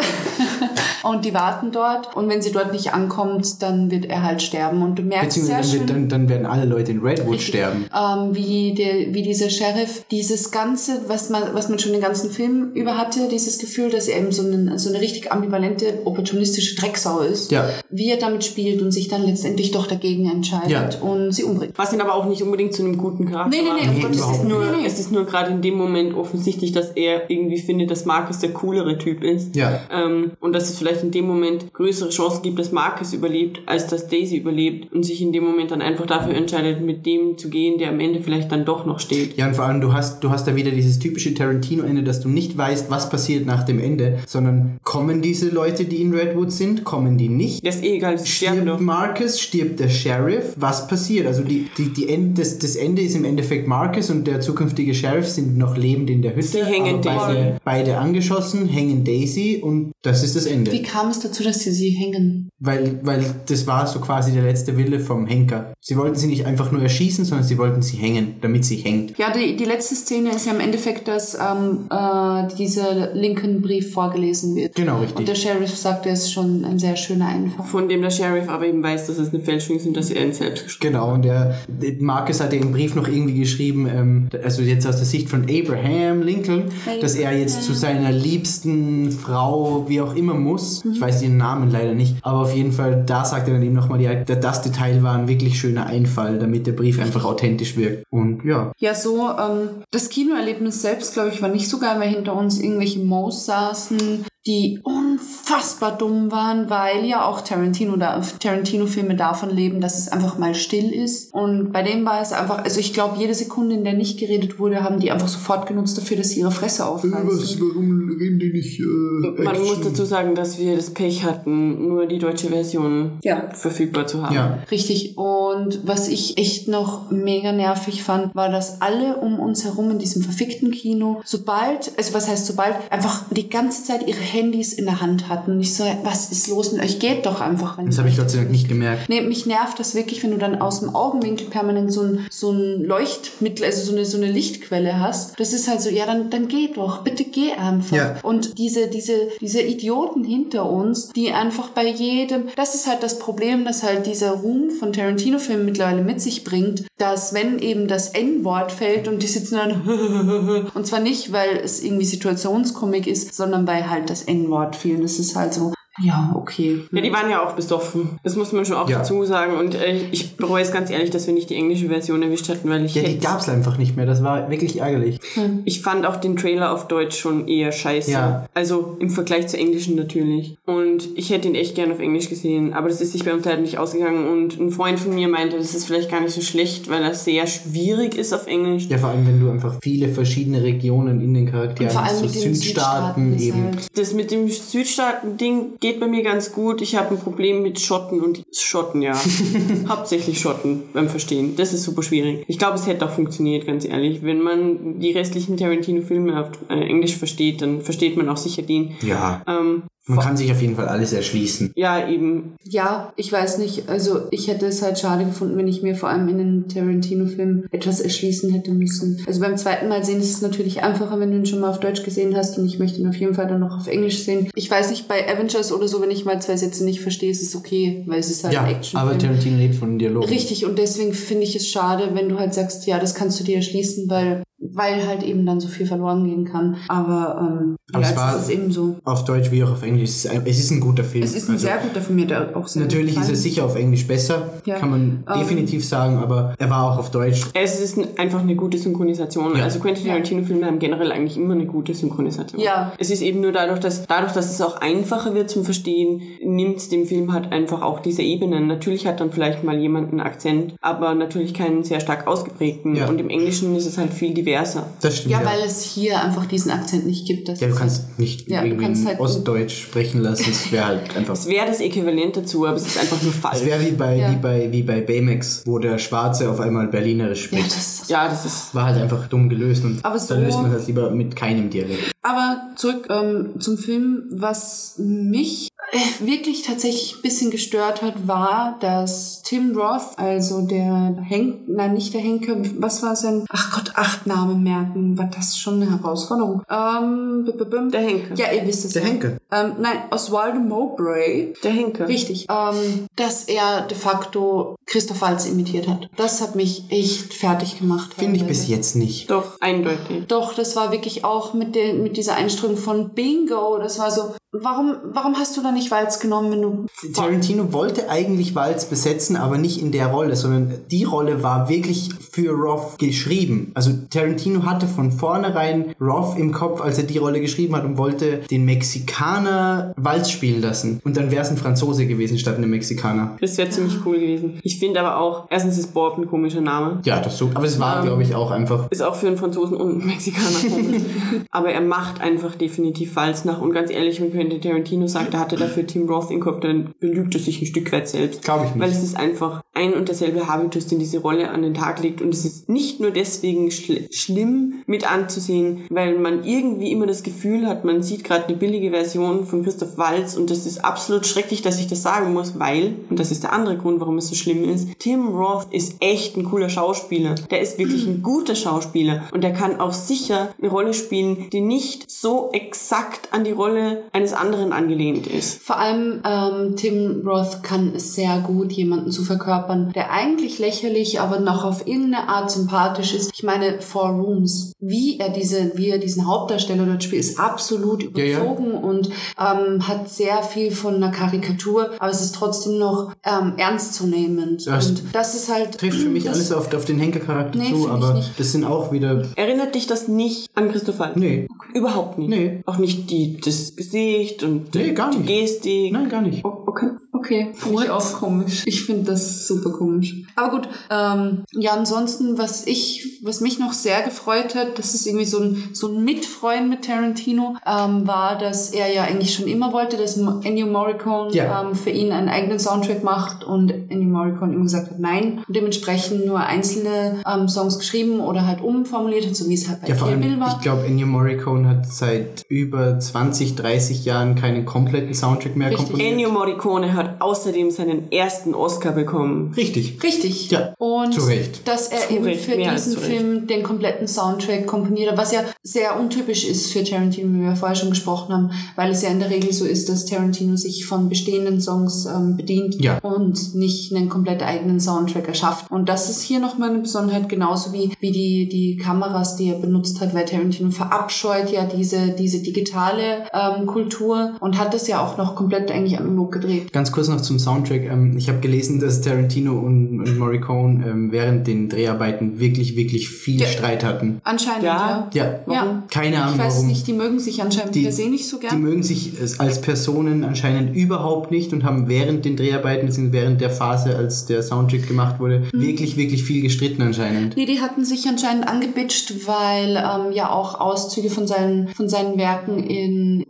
und 1.02 1.24
die 1.24 1.34
warten 1.34 1.70
dort. 1.72 2.16
Und 2.16 2.28
wenn 2.28 2.42
sie 2.42 2.52
dort 2.52 2.72
nicht 2.72 2.92
ankommt, 2.94 3.62
dann 3.62 3.90
wird 3.90 4.06
er 4.06 4.22
halt 4.22 4.42
sterben. 4.42 4.82
Und 4.82 4.98
du 4.98 5.02
merkst 5.02 5.32
sehr 5.32 5.42
Beziehungsweise 5.58 5.78
schön, 5.78 5.86
dann, 5.86 5.96
dann, 5.96 6.08
dann 6.08 6.28
werden 6.28 6.46
alle 6.46 6.64
Leute 6.64 6.92
in 6.92 7.00
Redwood 7.00 7.34
Richtig. 7.34 7.48
sterben. 7.48 7.86
ähm, 7.94 8.34
wie, 8.34 8.74
der, 8.74 9.14
wie 9.14 9.22
dieser 9.22 9.50
Sheriff 9.50 10.04
dieses 10.10 10.50
Ganze, 10.50 11.02
was 11.08 11.30
man, 11.30 11.42
was 11.52 11.68
man 11.68 11.78
schon 11.78 11.92
den 11.92 12.00
ganzen 12.00 12.30
Film 12.30 12.72
über 12.74 12.96
hatte, 12.98 13.28
dieses 13.30 13.58
Gefühl, 13.58 13.90
dass 13.90 14.08
er 14.08 14.18
eben 14.18 14.32
so, 14.32 14.42
eine 14.42 14.78
so 14.78 14.90
eine 14.90 15.00
richtig 15.00 15.32
ambivalente, 15.32 16.00
opportunistische 16.04 16.76
Drecksau 16.76 17.20
ist, 17.20 17.50
Ja. 17.52 17.68
wie 17.90 18.10
er 18.10 18.16
damit 18.18 18.44
spielt 18.44 18.82
und 18.82 18.90
sich 18.90 19.08
dann 19.08 19.22
letztendlich 19.22 19.70
doch 19.70 19.86
dagegen 19.86 20.28
entscheidet 20.30 20.70
Ja. 20.70 20.88
und 21.00 21.32
sie 21.32 21.44
umbringt. 21.44 21.72
Was 21.76 21.92
ihn 21.92 22.00
aber 22.00 22.14
auch 22.14 22.26
nicht 22.26 22.42
unbedingt 22.42 22.74
zu 22.74 22.82
einem 22.82 22.96
guten 22.96 23.26
Charakter 23.30 23.50
Nee, 23.50 23.62
nee, 23.62 23.80
nee, 23.80 23.86
macht. 23.86 23.96
um 23.96 24.02
Gottes 24.02 24.20
es 24.20 24.26
ist 24.30 24.38
Willen. 24.40 24.48
nur, 24.48 24.66
Nee, 24.66 24.76
nee. 24.82 24.86
es 24.86 24.98
ist 24.98 25.12
nur 25.12 25.26
gerade 25.36 25.51
in 25.52 25.60
dem 25.60 25.74
Moment 25.74 26.15
offensichtlich, 26.15 26.72
dass 26.72 26.90
er 26.90 27.31
irgendwie 27.31 27.58
findet, 27.58 27.90
dass 27.90 28.06
Marcus 28.06 28.38
der 28.38 28.52
coolere 28.52 28.97
Typ 28.97 29.22
ist. 29.22 29.54
Ja. 29.54 29.81
Ähm, 29.92 30.33
und 30.40 30.54
dass 30.54 30.70
es 30.70 30.78
vielleicht 30.78 31.02
in 31.02 31.10
dem 31.10 31.26
Moment 31.26 31.72
größere 31.74 32.08
Chancen 32.08 32.42
gibt, 32.42 32.58
dass 32.58 32.72
Marcus 32.72 33.12
überlebt, 33.12 33.60
als 33.67 33.86
dass 33.86 34.08
Daisy 34.08 34.38
überlebt 34.38 34.92
und 34.92 35.04
sich 35.04 35.20
in 35.20 35.33
dem 35.33 35.44
Moment 35.44 35.70
dann 35.70 35.83
einfach 35.83 36.06
dafür 36.06 36.35
entscheidet, 36.35 36.81
mit 36.81 37.04
dem 37.04 37.36
zu 37.36 37.51
gehen, 37.51 37.78
der 37.78 37.90
am 37.90 38.01
Ende 38.01 38.20
vielleicht 38.20 38.51
dann 38.51 38.65
doch 38.65 38.86
noch 38.86 38.99
steht. 38.99 39.36
Ja, 39.36 39.49
und 39.49 39.56
vor 39.56 39.67
allem, 39.67 39.81
du 39.81 39.92
hast, 39.92 40.24
du 40.24 40.31
hast 40.31 40.47
da 40.47 40.56
wieder 40.56 40.70
dieses 40.70 40.99
typische 40.99 41.35
Tarantino-Ende, 41.35 42.02
dass 42.02 42.20
du 42.20 42.28
nicht 42.28 42.56
weißt, 42.56 42.90
was 42.90 43.10
passiert 43.10 43.44
nach 43.44 43.65
dem 43.65 43.78
Ende, 43.78 44.19
sondern 44.26 44.78
kommen 44.85 45.20
diese 45.20 45.51
Leute, 45.51 45.85
die 45.85 46.01
in 46.01 46.15
Redwood 46.15 46.51
sind, 46.51 46.85
kommen 46.85 47.19
die 47.19 47.28
nicht? 47.28 47.67
Das 47.67 47.76
ist 47.76 47.85
eh 47.85 47.97
egal, 47.97 48.19
Stirbt. 48.19 48.81
Marcus, 48.81 49.40
stirbt 49.40 49.81
der 49.81 49.88
Sheriff, 49.88 50.54
was 50.56 50.88
passiert? 50.88 51.26
Also 51.26 51.42
die, 51.42 51.69
die, 51.76 51.92
die 51.92 52.08
End, 52.08 52.38
das, 52.38 52.58
das 52.58 52.76
Ende 52.76 53.02
ist 53.02 53.15
im 53.15 53.24
Endeffekt 53.24 53.69
Marcus 53.69 54.10
und 54.10 54.26
der 54.26 54.40
zukünftige 54.40 54.94
Sheriff 54.94 55.26
sind 55.35 55.57
noch 55.57 55.76
lebend 55.76 56.10
in 56.10 56.23
der 56.23 56.35
Hütte. 56.35 56.47
Sie 56.47 56.65
hängen 56.65 56.94
aber 56.97 57.01
beide, 57.26 57.35
Daisy. 57.35 57.59
beide 57.65 57.99
angeschossen, 57.99 58.69
hängen 58.69 59.05
Daisy 59.05 59.60
und 59.62 59.92
das 60.03 60.23
ist 60.23 60.37
das 60.37 60.47
Ende. 60.47 60.73
Wie 60.73 60.83
kam 60.83 61.10
es 61.10 61.21
dazu, 61.21 61.42
dass 61.42 61.60
sie 61.60 61.73
sie 61.73 61.91
hängen? 61.91 62.49
Weil, 62.59 63.01
weil 63.03 63.25
das 63.49 63.67
war 63.67 63.87
so 63.87 64.01
quasi 64.01 64.33
der 64.33 64.42
letzte 64.42 64.76
Wille 64.76 65.01
vom 65.01 65.26
Henker. 65.26 65.73
Sie 65.81 65.97
wollten 65.97 66.17
sie 66.17 66.26
nicht 66.26 66.47
einfach 66.47 66.73
nur 66.73 66.83
erschießen, 66.83 67.25
sondern 67.25 67.47
sie 67.47 67.59
wollten 67.59 67.83
sie 67.83 67.97
hängen, 67.99 68.37
damit 68.41 68.65
sie 68.65 68.76
hängt. 68.76 69.19
Ja, 69.19 69.33
die, 69.33 69.57
die 69.57 69.65
letzte 69.65 69.94
Szene 69.94 70.31
ist 70.31 70.47
ja 70.47 70.53
im 70.53 70.60
Endeffekt, 70.60 71.07
dass 71.09 71.35
ähm, 71.35 71.87
äh, 71.91 72.49
dieser 72.57 73.15
Lincoln-Brief 73.15 73.92
vorgelesen 73.92 74.55
wird. 74.57 74.75
Genau, 74.75 74.97
Und 74.97 75.03
richtig. 75.03 75.26
der 75.26 75.35
Sheriff 75.35 75.76
sagt, 75.76 76.07
er 76.07 76.15
ist 76.15 76.33
schon 76.33 76.65
ein 76.65 76.78
sehr 76.78 76.97
schöner 76.97 77.28
Einfall. 77.28 77.67
Von 77.67 77.89
dem 77.89 78.03
der 78.03 78.10
Sheriff 78.10 78.49
aber 78.49 78.67
eben 78.67 78.83
weiß, 78.83 79.07
dass 79.09 79.19
es 79.19 79.33
eine 79.35 79.42
Fälschung 79.42 79.76
ist 79.76 79.87
und 79.87 79.97
dass 79.97 80.10
er 80.10 80.25
ihn 80.25 80.33
selbst 80.33 80.65
geschrieben 80.65 80.92
Genau, 80.92 81.12
und 81.15 81.23
der 81.25 81.57
Marcus 82.01 82.41
hat 82.41 82.53
im 82.53 82.71
Brief 82.73 82.94
noch 82.94 83.09
irgendwie 83.09 83.39
geschrieben, 83.39 83.89
ähm, 83.89 84.28
also 84.42 84.62
jetzt 84.62 84.87
aus 84.87 84.97
der 84.97 85.07
Sicht 85.16 85.31
von 85.31 85.47
Abraham 85.49 86.22
Lincoln, 86.22 86.65
dass 87.00 87.15
er 87.15 87.36
jetzt 87.36 87.62
zu 87.62 87.72
seiner 87.72 88.12
liebsten 88.12 89.10
Frau, 89.10 89.88
wie 89.88 90.02
auch 90.02 90.15
immer, 90.15 90.34
muss. 90.34 90.84
Ich 90.84 91.00
weiß 91.00 91.22
ihren 91.22 91.38
Namen 91.38 91.70
leider 91.70 91.94
nicht, 91.94 92.16
aber 92.22 92.40
auf 92.40 92.54
jeden 92.54 92.72
Fall, 92.72 93.04
da 93.06 93.24
sagt 93.24 93.49
er 93.49 93.54
dann 93.54 93.62
eben 93.62 93.74
nochmal, 93.74 94.00
ja, 94.00 94.15
das 94.15 94.60
Detail 94.60 95.02
war 95.02 95.16
ein 95.16 95.26
wirklich 95.26 95.58
schöner 95.58 95.86
Einfall, 95.86 96.38
damit 96.38 96.66
der 96.66 96.72
Brief 96.72 97.00
einfach 97.00 97.24
authentisch 97.24 97.76
wirkt. 97.76 98.04
Und 98.10 98.44
ja, 98.44 98.72
Ja, 98.78 98.94
so, 98.94 99.31
ähm, 99.31 99.68
das 99.90 100.10
Kinoerlebnis 100.10 100.82
selbst, 100.82 101.15
glaube 101.15 101.31
ich, 101.31 101.40
war 101.40 101.49
nicht 101.49 101.68
so 101.68 101.78
geil, 101.78 101.99
weil 101.99 102.10
hinter 102.10 102.36
uns 102.36 102.60
irgendwelche 102.60 102.99
Moos 102.99 103.47
saßen, 103.47 104.24
die 104.46 104.80
unfassbar 104.84 105.96
dumm 105.98 106.30
waren, 106.30 106.70
weil 106.70 107.04
ja 107.04 107.24
auch 107.24 107.40
Tarantino 107.40 107.94
oder 107.94 108.22
Tarantino-Filme 108.38 109.16
davon 109.16 109.50
leben, 109.50 109.80
dass 109.80 109.98
es 109.98 110.08
einfach 110.08 110.38
mal 110.38 110.54
still 110.54 110.92
ist. 110.92 111.32
Und 111.34 111.72
bei 111.72 111.82
dem 111.82 112.04
war 112.04 112.20
es 112.20 112.32
einfach, 112.32 112.64
also 112.64 112.78
ich 112.80 112.92
glaube, 112.92 113.18
jede 113.18 113.34
Sekunde, 113.34 113.74
in 113.74 113.84
der 113.84 113.94
nicht 113.94 114.18
geredet 114.18 114.58
wurde, 114.58 114.82
haben 114.82 115.00
die 115.00 115.10
einfach 115.10 115.28
sofort 115.28 115.66
genutzt 115.66 115.98
dafür, 115.98 116.18
dass 116.18 116.30
sie 116.30 116.40
ihre 116.40 116.50
Fresse 116.50 116.86
aufreißen. 116.86 117.12
warum 117.60 118.16
reden 118.20 118.38
die 118.38 118.52
nicht 118.52 118.80
äh, 118.80 119.42
Man 119.42 119.58
muss 119.62 119.80
dazu 119.80 120.04
sagen, 120.04 120.34
dass 120.34 120.58
wir 120.58 120.76
das 120.76 120.90
Pech 120.90 121.24
hatten, 121.24 121.88
nur 121.88 122.06
die 122.06 122.18
deutsche 122.18 122.48
Version 122.48 123.18
Ja. 123.22 123.48
verfügbar 123.52 124.06
zu 124.06 124.22
haben. 124.22 124.34
Ja, 124.34 124.58
Richtig. 124.70 125.16
Und 125.16 125.80
was 125.84 126.08
ich 126.08 126.38
echt 126.38 126.68
noch 126.68 127.10
mega 127.10 127.52
nervig 127.52 128.02
fand, 128.02 128.34
war, 128.34 128.48
dass 128.50 128.80
alle 128.80 129.16
um 129.16 129.38
uns 129.40 129.64
herum 129.64 129.90
in 129.90 129.98
diesem 129.98 130.22
verfickten 130.22 130.70
Kino, 130.70 131.20
sobald, 131.24 131.92
also 131.96 132.14
was 132.14 132.28
heißt 132.28 132.46
sobald, 132.46 132.76
einfach 132.90 133.24
die 133.30 133.48
ganze 133.48 133.84
Zeit 133.84 134.06
ihre 134.06 134.20
Handys 134.36 134.72
in 134.72 134.85
der 134.85 135.01
Hand 135.01 135.28
hatten. 135.28 135.52
Und 135.52 135.60
ich 135.60 135.74
so, 135.74 135.85
was 136.04 136.31
ist 136.31 136.49
los 136.49 136.72
mit 136.72 136.83
euch? 136.83 136.99
Geht 136.99 137.26
doch 137.26 137.40
einfach. 137.40 137.78
Wenn 137.78 137.86
das 137.86 137.99
habe 137.99 138.08
ich 138.08 138.17
Gott 138.17 138.31
sei 138.31 138.38
Dank 138.38 138.51
nicht 138.51 138.69
gemerkt. 138.69 139.08
Nee, 139.08 139.22
mich 139.22 139.47
nervt 139.47 139.78
das 139.81 139.94
wirklich, 139.94 140.22
wenn 140.22 140.31
du 140.31 140.38
dann 140.38 140.60
aus 140.60 140.81
dem 140.81 140.94
Augenwinkel 140.94 141.49
permanent 141.49 141.92
so 141.92 142.02
ein, 142.02 142.26
so 142.31 142.52
ein 142.52 142.83
Leuchtmittel, 142.83 143.65
also 143.65 143.83
so 143.83 143.92
eine, 143.97 144.04
so 144.04 144.19
eine 144.19 144.31
Lichtquelle 144.31 145.01
hast. 145.01 145.38
Das 145.40 145.52
ist 145.52 145.69
halt 145.69 145.81
so, 145.81 145.88
ja, 145.90 146.06
dann, 146.06 146.31
dann 146.31 146.49
geh 146.49 146.69
doch, 146.72 147.02
bitte 147.02 147.24
geh 147.24 147.52
einfach. 147.52 147.97
Ja. 147.97 148.17
Und 148.22 148.58
diese, 148.58 148.88
diese, 148.88 149.15
diese 149.40 149.62
Idioten 149.62 150.24
hinter 150.24 150.70
uns, 150.70 151.08
die 151.08 151.33
einfach 151.33 151.70
bei 151.70 151.86
jedem, 151.86 152.44
das 152.56 152.74
ist 152.74 152.86
halt 152.86 153.02
das 153.02 153.19
Problem, 153.19 153.65
dass 153.65 153.83
halt 153.83 154.06
dieser 154.06 154.33
Ruhm 154.33 154.70
von 154.70 154.92
Tarantino-Filmen 154.92 155.65
mittlerweile 155.65 156.02
mit 156.02 156.20
sich 156.20 156.44
bringt, 156.44 156.85
dass 156.99 157.33
wenn 157.35 157.58
eben 157.58 157.88
das 157.88 158.10
N-Wort 158.10 158.72
fällt 158.72 159.08
und 159.08 159.22
die 159.22 159.26
sitzen 159.26 159.56
dann, 159.56 160.67
und 160.74 160.86
zwar 160.86 161.01
nicht, 161.01 161.33
weil 161.33 161.60
es 161.62 161.83
irgendwie 161.83 162.04
Situationskomik 162.04 163.06
ist, 163.06 163.35
sondern 163.35 163.67
weil 163.67 163.88
halt 163.88 164.10
das 164.10 164.26
N-Wort 164.26 164.76
fiel. 164.76 165.01
Das 165.01 165.19
ist 165.19 165.37
halt 165.37 165.55
so, 165.55 165.73
ja, 166.02 166.32
okay. 166.34 166.82
Ja, 166.92 167.00
die 167.00 167.12
waren 167.12 167.30
ja 167.30 167.44
auch 167.46 167.52
besoffen. 167.52 168.18
Das 168.22 168.36
muss 168.36 168.52
man 168.52 168.64
schon 168.64 168.76
auch 168.76 168.88
Ja. 168.88 168.98
dazu 168.98 169.24
sagen. 169.24 169.54
Und 169.56 169.74
äh, 169.74 169.96
ich 170.12 170.36
bereue 170.36 170.62
es 170.62 170.72
ganz 170.72 170.90
ehrlich, 170.90 171.10
dass 171.10 171.26
wir 171.26 171.34
nicht 171.34 171.50
die 171.50 171.54
englische 171.54 171.88
Version 171.88 172.22
erwischt 172.22 172.48
hatten, 172.48 172.68
weil 172.68 172.84
ich 172.84 172.94
Ja, 172.94 173.02
die 173.02 173.08
hätte- 173.10 173.20
gab's 173.26 173.48
einfach 173.48 173.78
nicht 173.78 173.96
mehr. 173.96 174.06
Das 174.06 174.22
war 174.22 174.50
wirklich 174.50 174.80
ärgerlich. 174.80 175.18
ich 175.64 175.82
fand 175.82 176.06
auch 176.06 176.16
den 176.16 176.36
Trailer 176.36 176.72
auf 176.72 176.88
Deutsch 176.88 177.18
schon 177.18 177.48
eher 177.48 177.72
scheiße. 177.72 178.10
Ja. 178.10 178.46
Also 178.54 178.96
im 179.00 179.10
Vergleich 179.10 179.48
zur 179.48 179.58
englischen 179.60 179.96
natürlich. 179.96 180.56
Und 180.66 181.08
ich 181.16 181.30
hätte 181.30 181.48
ihn 181.48 181.54
echt 181.54 181.74
gern 181.74 181.90
auf 181.92 182.00
Englisch 182.00 182.28
gesehen, 182.28 182.72
aber 182.74 182.88
das 182.88 183.00
ist 183.00 183.12
sich 183.12 183.24
bei 183.24 183.32
uns 183.32 183.44
leider 183.44 183.60
nicht 183.60 183.78
ausgegangen. 183.78 184.28
Und 184.28 184.58
ein 184.60 184.70
Freund 184.70 184.98
von 185.00 185.14
mir 185.14 185.28
meinte, 185.28 185.56
das 185.56 185.74
ist 185.74 185.86
vielleicht 185.86 186.10
gar 186.10 186.20
nicht 186.20 186.32
so 186.34 186.40
schlecht, 186.40 186.88
weil 186.90 187.02
das 187.02 187.24
sehr 187.24 187.46
schwierig 187.46 188.14
ist 188.16 188.32
auf 188.32 188.46
Englisch. 188.46 188.86
Ja, 188.88 188.98
vor 188.98 189.10
allem, 189.10 189.26
wenn 189.26 189.40
du 189.40 189.50
einfach 189.50 189.76
viele 189.82 190.08
verschiedene 190.08 190.62
Regionen 190.62 191.20
in 191.20 191.34
den 191.34 191.50
Charakteren 191.50 191.86
Und 191.88 191.92
vor 191.92 192.02
allem 192.02 192.10
hast, 192.10 192.18
so 192.18 192.24
mit 192.26 192.34
den 192.34 192.54
Südstaaten 192.54 193.38
Südstaaten 193.38 193.38
eben. 193.38 193.64
halt- 193.76 193.88
Das 193.98 194.12
mit 194.14 194.30
dem 194.30 194.48
Südstaaten-Ding 194.48 195.78
geht 195.86 196.01
bei 196.01 196.08
mir 196.08 196.24
ganz 196.24 196.52
gut. 196.52 196.83
Ich 196.83 196.97
habe 196.97 197.15
ein 197.15 197.20
Problem 197.20 197.62
mit 197.62 197.78
Schotten 197.78 198.20
und 198.20 198.42
Schotten, 198.52 199.02
ja. 199.02 199.15
Hauptsächlich 199.88 200.40
Schotten 200.40 200.83
beim 200.92 201.08
Verstehen. 201.08 201.54
Das 201.56 201.72
ist 201.72 201.85
super 201.85 202.02
schwierig. 202.02 202.44
Ich 202.49 202.58
glaube, 202.58 202.74
es 202.74 202.88
hätte 202.88 203.06
auch 203.06 203.10
funktioniert, 203.10 203.67
ganz 203.67 203.85
ehrlich. 203.85 204.22
Wenn 204.22 204.42
man 204.42 204.99
die 204.99 205.12
restlichen 205.12 205.56
Tarantino-Filme 205.56 206.40
auf 206.40 206.51
äh, 206.69 206.81
Englisch 206.81 207.17
versteht, 207.17 207.62
dann 207.62 207.83
versteht 207.83 208.17
man 208.17 208.28
auch 208.28 208.36
sicher 208.36 208.62
den. 208.62 208.97
Ja, 209.01 209.42
Ähm, 209.47 209.85
man 210.06 210.21
kann 210.21 210.37
sich 210.37 210.51
auf 210.53 210.60
jeden 210.62 210.76
Fall 210.76 210.89
alles 210.89 211.12
erschließen. 211.12 211.72
ja, 211.74 212.08
eben. 212.08 212.55
Ja, 212.65 213.12
ich 213.17 213.33
weiß 213.33 213.58
nicht. 213.58 213.89
Also 213.89 214.22
ich 214.31 214.49
hätte 214.49 214.67
es 214.67 214.83
halt 214.83 214.99
schade 214.99 215.24
gefunden, 215.24 215.56
wenn 215.56 215.69
ich 215.69 215.83
mir 215.83 215.94
vor 215.97 216.08
allem 216.08 216.28
in 216.28 216.39
den 216.39 216.69
Tarantino-Filmen 216.69 217.67
etwas 217.71 218.01
erschließen 218.01 218.51
hätte 218.53 218.71
müssen. 218.72 219.22
Also 219.26 219.40
beim 219.40 219.56
zweiten 219.56 219.89
Mal 219.89 220.05
sehen 220.05 220.21
ist 220.21 220.31
es 220.31 220.42
natürlich 220.42 220.83
einfacher, 220.83 221.19
wenn 221.21 221.31
du 221.31 221.39
ihn 221.39 221.47
schon 221.47 221.60
mal 221.60 221.71
auf 221.71 221.81
Deutsch 221.81 222.03
gesehen 222.05 222.37
hast 222.37 222.58
und 222.58 222.67
ich 222.67 222.78
möchte 222.78 223.01
ihn 223.01 223.08
auf 223.08 223.17
jeden 223.17 223.35
Fall 223.35 223.47
dann 223.49 223.60
noch 223.60 223.78
auf 223.81 223.87
Englisch 223.87 224.21
sehen. 224.24 224.49
Ich 224.55 224.71
weiß 224.71 224.90
nicht, 224.90 225.08
bei 225.08 225.28
Avengers 225.28 225.72
oder 225.72 225.89
so, 225.89 226.01
wenn 226.01 226.10
ich 226.10 226.24
mal 226.24 226.40
zwei 226.40 226.56
Sätze 226.56 226.85
nicht 226.85 227.01
verstehe, 227.01 227.31
ist 227.31 227.42
es 227.42 227.56
okay, 227.56 228.05
weil 228.06 228.21
es 228.21 228.31
ist 228.31 228.44
halt 228.44 228.55
Ja, 228.55 228.62
ein 228.62 228.76
Action. 228.76 228.99
aber 228.99 229.17
Tarantino 229.19 229.56
lebt 229.58 229.74
von 229.76 229.90
den 229.90 229.99
Dialogen. 229.99 230.28
Richtig, 230.28 230.65
und 230.67 230.78
deswegen 230.78 231.12
finde 231.15 231.44
ich 231.44 231.56
es 231.56 231.69
schade, 231.69 232.10
wenn 232.15 232.28
du 232.28 232.39
halt 232.39 232.55
sagst, 232.55 232.87
ja, 232.87 232.99
das 232.99 233.15
kannst 233.15 233.40
du 233.40 233.44
dir 233.44 233.56
erschließen, 233.56 234.08
weil, 234.08 234.42
weil 234.58 235.06
halt 235.06 235.22
eben 235.22 235.44
dann 235.44 235.60
so 235.60 235.69
viel 235.69 235.87
verloren 235.87 236.24
gehen 236.24 236.44
kann. 236.44 236.76
Aber, 236.89 237.39
ähm, 237.60 237.76
Aber 237.92 238.03
ja, 238.03 238.10
es 238.10 238.17
war- 238.17 238.37
ist 238.37 238.42
es 238.44 238.49
eben 238.49 238.72
so. 238.72 238.97
Auf 239.05 239.24
Deutsch 239.24 239.51
wie 239.51 239.62
auch 239.62 239.71
auf 239.72 239.83
Englisch. 239.83 240.10
Es 240.10 240.24
ist 240.24 240.31
ein, 240.31 240.42
es 240.47 240.58
ist 240.58 240.71
ein 240.71 240.81
guter 240.81 241.05
Film. 241.05 241.22
Es 241.24 241.35
ist 241.35 241.49
ein 241.49 241.53
Also, 241.53 241.67
sehr 241.67 241.76
guter 241.78 242.01
Film, 242.01 242.17
mir 242.17 242.26
der 242.26 242.56
auch 242.56 242.67
sehr 242.67 242.83
gut 242.83 242.90
Natürlich 242.92 243.17
ist 243.19 243.28
er 243.28 243.37
sicher 243.37 243.65
auf 243.67 243.76
Englisch 243.76 244.06
besser, 244.06 244.55
Ja. 244.65 244.76
kann 244.78 244.90
man 244.90 245.24
Ähm. 245.33 245.40
definitiv 245.40 245.87
sagen, 245.87 246.17
aber 246.19 246.55
er 246.58 246.71
war 246.71 246.90
auch 246.90 246.99
auf 246.99 247.10
Deutsch. 247.10 247.42
Es 247.55 247.81
ist 247.81 247.99
einfach 248.19 248.40
eine 248.40 248.56
gute 248.56 248.78
Synchronisation. 248.78 249.56
Ja. 249.56 249.65
Also 249.65 249.78
Quentin 249.78 250.06
Tarantino-Filme 250.06 250.65
haben 250.67 250.78
generell 250.78 251.12
eigentlich 251.12 251.37
immer 251.37 251.55
eine 251.55 251.67
gute 251.67 251.94
Synchronisation. 251.94 252.60
Ja. 252.60 252.92
Es 252.99 253.10
ist 253.10 253.21
eben 253.22 253.40
nur 253.40 253.53
dadurch, 253.53 253.78
dass 253.81 254.06
dadurch, 254.06 254.33
dass 254.33 254.51
es 254.51 254.60
auch 254.62 254.81
einfacher 254.81 255.35
wird 255.35 255.51
zum 255.51 255.65
Verstehen, 255.65 256.22
nimmt 256.42 256.78
es 256.78 256.89
dem 256.89 257.05
Film 257.06 257.33
halt 257.35 257.53
einfach 257.53 257.83
auch 257.83 258.01
diese 258.01 258.22
Ebenen. 258.22 258.67
Natürlich 258.67 259.06
hat 259.06 259.21
dann 259.21 259.31
vielleicht 259.33 259.62
mal 259.65 259.78
jemand 259.78 260.10
einen 260.10 260.21
Akzent, 260.21 260.74
aber 260.81 261.15
natürlich 261.15 261.53
keinen 261.55 261.85
sehr 261.85 262.01
stark 262.01 262.26
ausgeprägten. 262.26 262.97
Ja. 262.97 263.08
Und 263.08 263.21
im 263.21 263.28
Englischen 263.28 263.76
ist 263.76 263.87
es 263.87 263.99
halt 263.99 264.12
viel 264.15 264.33
diverser. 264.33 264.56
Das 265.01 265.17
stimmt. 265.17 265.33
Ja, 265.33 265.40
Ja, 265.40 265.47
weil 265.47 265.60
es 265.67 265.83
hier 265.83 266.21
einfach 266.22 266.47
diesen 266.47 266.71
Akzent 266.71 267.06
nicht 267.06 267.26
gibt. 267.26 267.49
Das 267.49 267.60
ja 267.60 267.69
du 267.69 267.74
kannst 267.74 268.19
nicht 268.19 268.49
Ja, 268.49 268.60
du 268.60 268.67
irgendwie 268.69 268.85
kannst 268.85 269.06
halt- 269.06 269.21
Ostdeutsch 269.21 269.83
sprechen 269.83 270.21
lassen. 270.22 270.47
Es 270.51 270.71
wäre 270.72 270.87
halt 270.87 271.17
einfach. 271.17 271.35
Es 271.35 271.47
wäre 271.47 271.67
das 271.67 271.81
Äquivalent 271.81 272.37
dazu, 272.37 272.67
aber 272.67 272.76
es 272.76 272.87
ist 272.87 272.99
einfach 272.99 273.21
nur 273.22 273.33
falsch. 273.33 273.58
Es 273.60 273.67
wäre 273.67 273.85
wie 273.85 273.90
bei, 273.92 274.17
Ja. 274.17 274.31
wie, 274.33 274.37
bei, 274.37 274.72
wie 274.72 274.83
bei 274.83 275.01
Baymax, 275.01 275.62
wo 275.67 275.78
der 275.78 275.99
Schwarze 275.99 276.51
auf 276.51 276.60
einmal 276.60 276.89
Berlinerisch 276.89 277.51
ja, 277.53 277.58
spricht. 277.58 277.76
das 277.76 278.08
Ja, 278.08 278.28
das 278.28 278.44
ist. 278.47 278.74
war 278.74 278.87
halt 278.87 279.01
einfach 279.01 279.26
dumm 279.28 279.49
gelöst 279.49 279.85
und 279.85 280.05
Aber 280.05 280.15
da 280.15 280.21
so- 280.21 280.35
löst 280.35 280.58
man 280.62 280.72
das 280.72 280.87
lieber 280.87 281.10
mit 281.10 281.35
keinem 281.37 281.71
Dialekt. 281.71 282.12
Aber 282.22 282.60
zurück 282.76 283.06
ähm, 283.10 283.55
zum 283.60 283.78
Film. 283.78 284.24
Was 284.31 284.94
mich 284.99 285.69
äh, 285.92 286.26
wirklich 286.26 286.62
tatsächlich 286.62 287.15
ein 287.17 287.22
bisschen 287.22 287.51
gestört 287.51 288.03
hat, 288.03 288.26
war, 288.26 288.76
dass 288.81 289.42
Tim 289.42 289.76
Roth, 289.76 290.19
also 290.19 290.62
der 290.67 291.17
Henk, 291.22 291.69
nein, 291.69 291.94
nicht 291.94 292.12
der 292.15 292.21
Henker, 292.21 292.56
was 292.78 293.03
war 293.03 293.15
sein, 293.15 293.44
ach 293.51 293.72
Gott, 293.74 293.92
acht 293.94 294.26
Namen 294.36 294.62
merken, 294.62 295.17
war 295.19 295.31
das 295.35 295.56
schon 295.58 295.81
eine 295.83 295.90
Herausforderung. 295.90 296.62
Ähm, 296.70 297.44
b- 297.44 297.52
b- 297.52 297.65
b- 297.65 297.90
Der 297.90 298.01
Henker. 298.01 298.35
Ja, 298.35 298.52
ihr 298.52 298.67
wisst 298.67 298.85
es. 298.85 298.92
Der 298.92 299.02
ja. 299.02 299.08
Henker. 299.08 299.33
Ähm, 299.51 299.72
nein, 299.81 299.99
Oswaldo 300.10 300.58
Mowbray. 300.60 301.54
Der 301.62 301.70
Henker. 301.72 302.06
Richtig. 302.08 302.47
Ähm, 302.51 303.06
dass 303.17 303.44
er 303.44 303.83
de 303.83 303.97
facto 303.97 304.76
Christoph 304.86 305.20
Waltz 305.22 305.47
imitiert 305.47 305.88
hat. 305.88 306.08
Das 306.17 306.40
hat 306.40 306.54
mich 306.54 306.85
echt 306.90 307.35
fertig 307.35 307.78
gemacht. 307.78 308.15
Finde 308.15 308.36
ich 308.36 308.47
bis 308.47 308.69
jetzt 308.69 308.97
nicht. 308.97 309.31
Doch, 309.31 309.60
eindeutig. 309.60 310.26
Doch, 310.28 310.54
das 310.54 310.76
war 310.76 310.92
wirklich 310.92 311.24
auch 311.24 311.54
mit, 311.54 311.74
der, 311.74 311.94
mit 311.94 312.17
dieser 312.17 312.36
Einstellung 312.36 312.76
von 312.76 313.10
Bingo. 313.10 313.78
Das 313.78 313.99
war 313.99 314.10
so, 314.10 314.35
warum, 314.62 314.97
warum 315.12 315.35
hast 315.37 315.56
du 315.56 315.62
da 315.62 315.72
nicht 315.72 315.90
Walz 315.90 316.21
genommen, 316.21 316.51
wenn 316.53 316.62
du. 316.62 316.87
Tarantino 317.15 317.72
wollte 317.72 318.08
eigentlich 318.10 318.55
Walz 318.55 318.85
besetzen, 318.87 319.37
aber 319.37 319.58
nicht 319.58 319.81
in 319.81 319.92
der 319.92 320.08
Rolle, 320.08 320.37
sondern 320.37 320.74
die 320.90 321.05
Rolle 321.05 321.42
war 321.42 321.69
wirklich 321.69 322.10
für 322.31 322.51
Roth 322.51 322.99
geschrieben. 322.99 323.71
Also 323.74 323.92
Tarantino 324.10 324.65
hatte 324.65 324.87
von 324.87 325.12
vornherein 325.12 325.94
Roth 326.01 326.37
im 326.39 326.53
Kopf, 326.53 326.81
als 326.81 326.99
er 326.99 327.05
die 327.05 327.19
Rolle 327.19 327.40
geschrieben 327.40 327.74
hat 327.76 327.85
und 327.85 327.99
wollte 327.99 328.39
den 328.51 328.65
Mexikaner 328.65 329.94
Walz 329.97 330.31
spielen 330.31 330.60
lassen. 330.60 331.01
Und 331.05 331.17
dann 331.17 331.31
wäre 331.31 331.42
es 331.42 331.51
ein 331.51 331.56
Franzose 331.56 332.06
gewesen 332.06 332.39
statt 332.39 332.56
einem 332.56 332.71
Mexikaner. 332.71 333.37
Das 333.40 333.56
wäre 333.58 333.69
ziemlich 333.69 333.99
cool 334.05 334.19
gewesen. 334.19 334.58
Ich 334.62 334.78
finde 334.78 335.01
aber 335.01 335.19
auch, 335.19 335.47
erstens 335.51 335.78
ist 335.78 335.94
Bob 335.94 336.19
ein 336.19 336.26
komischer 336.26 336.60
Name. 336.60 337.01
Ja, 337.05 337.21
das 337.21 337.39
so. 337.39 337.51
Aber 337.55 337.65
es 337.67 337.78
war, 337.78 337.99
Ähm, 337.99 338.06
glaube 338.06 338.22
ich, 338.22 338.35
auch 338.35 338.51
einfach. 338.51 338.90
Ist 338.90 339.03
auch 339.03 339.15
für 339.15 339.26
einen 339.26 339.37
Franzosen 339.37 339.76
und 339.76 339.90
einen 339.90 340.06
Mexikaner 340.06 340.58
komisch. 340.69 341.03
aber 341.51 341.71
er 341.71 341.81
macht 341.81 342.21
einfach 342.21 342.55
definitiv 342.55 343.17
Walz 343.17 343.44
nach. 343.44 343.60
Und 343.60 343.72
ganz 343.72 343.90
ehrlich, 343.90 344.21
wenn 344.50 344.60
Quentin 344.60 344.70
Tarantino 344.70 345.06
sagt, 345.06 345.34
er 345.34 345.40
hatte 345.40 345.56
dafür 345.56 345.86
Tim 345.86 346.08
Roth 346.08 346.30
im 346.30 346.40
Kopf, 346.40 346.60
dann 346.60 346.94
belügt 347.00 347.34
er 347.34 347.40
sich 347.40 347.60
ein 347.60 347.66
Stück 347.66 347.90
weit 347.92 348.08
selbst. 348.08 348.42
Glaube 348.42 348.64
ich 348.66 348.74
nicht. 348.74 348.80
Weil 348.80 348.90
es 348.90 349.02
ist 349.02 349.16
einfach 349.16 349.62
ein 349.74 349.94
und 349.94 350.08
derselbe 350.08 350.48
Habitus, 350.48 350.86
den 350.86 350.98
diese 350.98 351.18
Rolle 351.18 351.50
an 351.50 351.62
den 351.62 351.74
Tag 351.74 352.02
legt. 352.02 352.22
Und 352.22 352.32
es 352.32 352.44
ist 352.44 352.68
nicht 352.68 353.00
nur 353.00 353.10
deswegen 353.10 353.70
schl 353.70 354.08
schlimm 354.10 354.82
mit 354.86 355.10
anzusehen, 355.10 355.84
weil 355.90 356.18
man 356.18 356.44
irgendwie 356.44 356.92
immer 356.92 357.06
das 357.06 357.22
Gefühl 357.22 357.66
hat, 357.66 357.84
man 357.84 358.02
sieht 358.02 358.24
gerade 358.24 358.46
eine 358.46 358.56
billige 358.56 358.90
Version 358.90 359.46
von 359.46 359.62
Christoph 359.62 359.98
Waltz 359.98 360.36
und 360.36 360.50
das 360.50 360.66
ist 360.66 360.84
absolut 360.84 361.26
schrecklich, 361.26 361.62
dass 361.62 361.80
ich 361.80 361.86
das 361.88 362.02
sagen 362.02 362.32
muss, 362.32 362.58
weil, 362.58 362.94
und 363.10 363.18
das 363.18 363.30
ist 363.30 363.42
der 363.42 363.52
andere 363.52 363.76
Grund, 363.76 364.00
warum 364.00 364.18
es 364.18 364.28
so 364.28 364.34
schlimm 364.34 364.64
ist, 364.68 364.88
Tim 364.98 365.28
Roth 365.28 365.66
ist 365.72 365.96
echt 366.00 366.36
ein 366.36 366.44
cooler 366.44 366.68
Schauspieler. 366.68 367.34
Der 367.50 367.60
ist 367.60 367.78
wirklich 367.78 368.06
ein 368.06 368.22
guter 368.22 368.54
Schauspieler 368.54 369.24
und 369.32 369.42
der 369.42 369.52
kann 369.52 369.80
auch 369.80 369.92
sicher 369.92 370.54
eine 370.60 370.70
Rolle 370.70 370.94
spielen, 370.94 371.50
die 371.50 371.60
nicht 371.60 372.10
so 372.10 372.50
exakt 372.52 373.32
an 373.32 373.44
die 373.44 373.52
Rolle 373.52 374.04
eines 374.12 374.26
anderen 374.33 374.73
angelehnt 374.73 375.26
ist. 375.26 375.62
Vor 375.62 375.78
allem 375.78 376.21
ähm, 376.25 376.76
Tim 376.76 377.23
Roth 377.26 377.62
kann 377.62 377.92
es 377.94 378.15
sehr 378.15 378.39
gut, 378.41 378.73
jemanden 378.73 379.10
zu 379.10 379.25
verkörpern, 379.25 379.92
der 379.94 380.10
eigentlich 380.10 380.59
lächerlich, 380.59 381.21
aber 381.21 381.41
noch 381.41 381.65
auf 381.65 381.87
irgendeine 381.87 382.28
Art 382.28 382.51
sympathisch 382.51 383.15
ist. 383.15 383.31
Ich 383.35 383.42
meine, 383.42 383.81
Four 383.81 384.10
Rooms, 384.10 384.73
wie 384.81 385.19
er 385.19 385.31
diese, 385.31 385.73
wie 385.76 385.91
er 385.91 385.99
diesen 385.99 386.26
Hauptdarsteller 386.26 386.87
dort 386.87 387.03
spielt, 387.05 387.21
ist 387.21 387.39
absolut 387.39 388.03
Ja, 388.17 388.25
ja. 388.25 388.39
überzogen 388.39 388.73
und 388.73 389.10
ähm, 389.39 389.87
hat 389.87 390.09
sehr 390.09 390.42
viel 390.42 390.71
von 390.71 390.94
einer 390.97 391.10
Karikatur, 391.10 391.91
aber 391.99 392.10
es 392.10 392.21
ist 392.21 392.35
trotzdem 392.35 392.78
noch 392.78 393.12
ähm, 393.25 393.55
ernstzunehmend. 393.57 394.67
Das 394.67 394.89
und 394.89 395.03
das 395.12 395.35
ist 395.35 395.53
halt 395.53 395.78
Trifft 395.78 395.99
für 395.99 396.09
mich 396.09 396.25
das, 396.25 396.35
alles 396.35 396.53
auf, 396.53 396.73
auf 396.75 396.85
den 396.85 396.99
Henkelcharakter 396.99 397.59
Nee, 397.59 397.71
zu, 397.73 397.89
aber 397.89 398.23
das 398.37 398.53
sind 398.53 398.65
auch 398.65 398.92
wieder. 398.92 399.23
Erinnert 399.37 399.75
dich 399.75 399.87
das 399.87 400.09
nicht 400.09 400.49
an 400.55 400.71
Christoph 400.71 400.99
Waltz? 400.99 401.17
Nee. 401.17 401.49
Überhaupt 401.75 402.19
nicht. 402.19 402.31
Nee. 402.31 402.62
Auch 402.67 402.78
nicht 402.78 403.10
die, 403.10 403.39
das 403.39 403.71
Gesicht 404.16 404.42
und 404.42 404.74
Nee, 404.74 404.92
gar 404.92 405.10
nicht. 405.10 405.26
Gestik. 405.26 405.92
Nein, 405.92 406.08
gar 406.08 406.22
nicht. 406.22 406.44
Oh, 406.44 406.65
okay. 406.76 406.91
Okay, 407.12 407.53
finde 407.57 407.85
ich 407.85 407.91
auch 407.91 408.12
komisch. 408.12 408.62
Ich 408.67 408.85
finde 408.85 409.05
das 409.12 409.47
super 409.49 409.71
komisch. 409.71 410.15
Aber 410.37 410.51
gut, 410.59 410.69
ähm, 410.91 411.44
ja, 411.53 411.73
ansonsten, 411.73 412.37
was 412.37 412.67
ich, 412.67 413.21
was 413.25 413.41
mich 413.41 413.59
noch 413.59 413.73
sehr 413.73 414.03
gefreut 414.03 414.55
hat, 414.55 414.78
das 414.78 414.94
ist 414.94 415.07
irgendwie 415.07 415.25
so 415.25 415.41
ein, 415.41 415.71
so 415.73 415.89
ein 415.89 416.05
Mitfreuen 416.05 416.69
mit 416.69 416.85
Tarantino, 416.85 417.57
ähm, 417.67 418.07
war, 418.07 418.37
dass 418.39 418.71
er 418.71 418.92
ja 418.92 419.05
eigentlich 419.05 419.35
schon 419.35 419.47
immer 419.49 419.73
wollte, 419.73 419.97
dass 419.97 420.17
Ennio 420.19 420.67
Morricone 420.67 421.33
Ja. 421.33 421.62
ähm, 421.62 421.75
für 421.75 421.89
ihn 421.91 422.12
einen 422.12 422.28
eigenen 422.28 422.59
Soundtrack 422.60 423.03
macht 423.03 423.44
und 423.44 423.71
Ennio 423.71 424.09
Morricone 424.10 424.53
immer 424.53 424.65
gesagt 424.65 424.91
hat, 424.91 424.99
nein. 425.01 425.42
Und 425.49 425.57
dementsprechend 425.57 426.26
nur 426.26 426.39
einzelne 426.41 427.23
ähm, 427.26 427.49
Songs 427.49 427.78
geschrieben 427.78 428.21
oder 428.21 428.47
halt 428.47 428.60
umformuliert 428.60 429.26
hat, 429.26 429.35
so 429.37 429.49
wie 429.49 429.55
es 429.55 429.69
halt 429.69 429.81
bei 429.81 429.89
Ja, 429.89 429.94
vor 429.94 430.09
allem, 430.09 430.21
Bill 430.21 430.39
war. 430.39 430.55
ich 430.57 430.60
glaube, 430.62 430.85
Ennio 430.85 431.07
Morricone 431.07 431.67
hat 431.67 431.87
seit 431.91 432.44
über 432.51 432.99
20, 433.01 433.57
30 433.57 434.05
Jahren 434.05 434.35
keinen 434.35 434.67
kompletten 434.67 435.15
Soundtrack 435.15 435.57
mehr 435.57 435.71
Richtig. 435.71 435.87
komponiert. 435.87 436.12
Ennio 436.12 436.31
Morricone 436.31 436.65
hat 436.66 437.20
außerdem 437.20 437.70
seinen 437.70 438.10
ersten 438.10 438.54
Oscar 438.54 438.92
bekommen. 438.92 439.52
Richtig. 439.56 440.02
Richtig. 440.02 440.50
Ja, 440.50 440.74
Und 440.78 441.15
zu 441.15 441.20
Recht. 441.26 441.66
dass 441.66 441.88
er 441.88 441.99
Zu 442.08 442.15
eben 442.15 442.24
Recht, 442.24 442.44
für 442.44 442.56
diesen. 442.56 442.97
Film 442.97 443.47
den 443.47 443.62
kompletten 443.62 444.08
Soundtrack 444.08 444.66
komponiert 444.66 445.10
hat, 445.12 445.18
was 445.18 445.32
ja 445.32 445.40
sehr 445.62 445.99
untypisch 445.99 446.44
ist 446.49 446.72
für 446.72 446.82
Tarantino, 446.82 447.32
wie 447.38 447.42
wir 447.44 447.56
vorher 447.56 447.76
schon 447.76 447.90
gesprochen 447.90 448.32
haben, 448.34 448.50
weil 448.74 448.90
es 448.90 449.02
ja 449.02 449.10
in 449.10 449.18
der 449.20 449.31
Regel 449.31 449.52
so 449.52 449.65
ist, 449.65 449.88
dass 449.88 450.06
Tarantino 450.06 450.56
sich 450.56 450.86
von 450.86 451.08
bestehenden 451.08 451.60
Songs 451.60 452.06
ähm, 452.06 452.36
bedient 452.36 452.76
Ja. 452.82 452.99
und 452.99 453.54
nicht 453.54 453.94
einen 453.94 454.08
komplett 454.08 454.42
eigenen 454.42 454.81
Soundtrack 454.81 455.28
erschafft. 455.28 455.70
Und 455.70 455.88
das 455.88 456.10
ist 456.10 456.22
hier 456.22 456.40
nochmal 456.40 456.70
eine 456.70 456.78
Besonderheit, 456.81 457.28
genauso 457.28 457.72
wie, 457.72 457.92
wie 458.00 458.12
die, 458.12 458.49
die 458.49 458.76
Kameras, 458.76 459.36
die 459.36 459.50
er 459.50 459.58
benutzt 459.58 460.00
hat, 460.00 460.15
weil 460.15 460.24
Tarantino 460.24 460.70
verabscheut 460.70 461.50
ja 461.52 461.65
diese, 461.65 462.08
diese 462.18 462.40
digitale 462.42 463.24
ähm, 463.32 463.66
Kultur 463.66 464.32
und 464.40 464.58
hat 464.58 464.74
das 464.74 464.88
ja 464.88 465.04
auch 465.04 465.16
noch 465.16 465.34
komplett 465.36 465.70
eigentlich 465.70 465.99
analog 465.99 466.32
gedreht. 466.32 466.56
Ganz 466.72 466.92
kurz 466.92 467.08
noch 467.08 467.21
zum 467.21 467.39
Soundtrack. 467.39 467.83
Ähm, 467.85 468.17
ich 468.17 468.28
habe 468.28 468.40
gelesen, 468.40 468.81
dass 468.81 469.01
Tarantino 469.01 469.53
und, 469.58 470.19
Morricone 470.19 470.85
ähm, 470.89 471.12
während 471.12 471.47
den 471.47 471.69
Dreharbeiten 471.69 472.39
wirklich, 472.40 472.76
wirklich 472.76 473.08
viel 473.08 473.40
Ja. 473.40 473.47
Streit 473.47 473.85
hatten. 473.85 474.21
Anscheinend, 474.24 474.65
Ja. 474.65 475.08
ja. 475.12 475.24
Ja, 475.47 475.53
Ja. 475.53 475.83
keine 475.90 476.22
Ahnung 476.22 476.35
Ich 476.35 476.40
weiß 476.40 476.53
es 476.53 476.55
warum. 476.60 476.69
nicht, 476.69 476.87
die 476.87 476.92
mögen 476.92 477.19
sich 477.21 477.42
anscheinend 477.42 477.74
Die- 477.74 477.83
per 477.83 477.92
se 477.92 478.08
nicht 478.08 478.28
so 478.28 478.39
Die 478.39 478.47
gern. 478.47 478.60
mögen 478.62 478.83
sich 478.83 479.12
als 479.39 479.60
Personen 479.60 480.24
anscheinend 480.24 480.74
überhaupt 480.76 481.31
nicht 481.31 481.53
und 481.53 481.65
haben 481.65 481.89
während 481.89 482.24
den 482.24 482.37
Dreharbeiten, 482.37 482.87
beziehungsweise 482.87 483.12
während 483.24 483.40
der 483.40 483.51
Phase, 483.51 483.97
als 483.97 484.26
der 484.26 484.42
Soundtrack 484.42 484.87
gemacht 484.89 485.21
wurde, 485.21 485.44
Mhm. 485.53 485.60
wirklich, 485.60 485.97
wirklich 485.97 486.24
viel 486.24 486.42
gestritten 486.42 486.83
anscheinend. 486.83 487.37
Nee, 487.37 487.47
die 487.47 487.60
hatten 487.60 487.85
sich 487.85 488.06
anscheinend 488.08 488.47
angebitscht, 488.49 489.26
weil 489.26 489.76
ähm, 489.76 490.12
ja 490.12 490.31
auch 490.31 490.60
Auszüge 490.60 491.10
von 491.10 491.26
seinen, 491.26 491.69
von 491.69 491.89
seinen 491.89 492.17
Werken 492.19 492.58
in, 492.58 493.22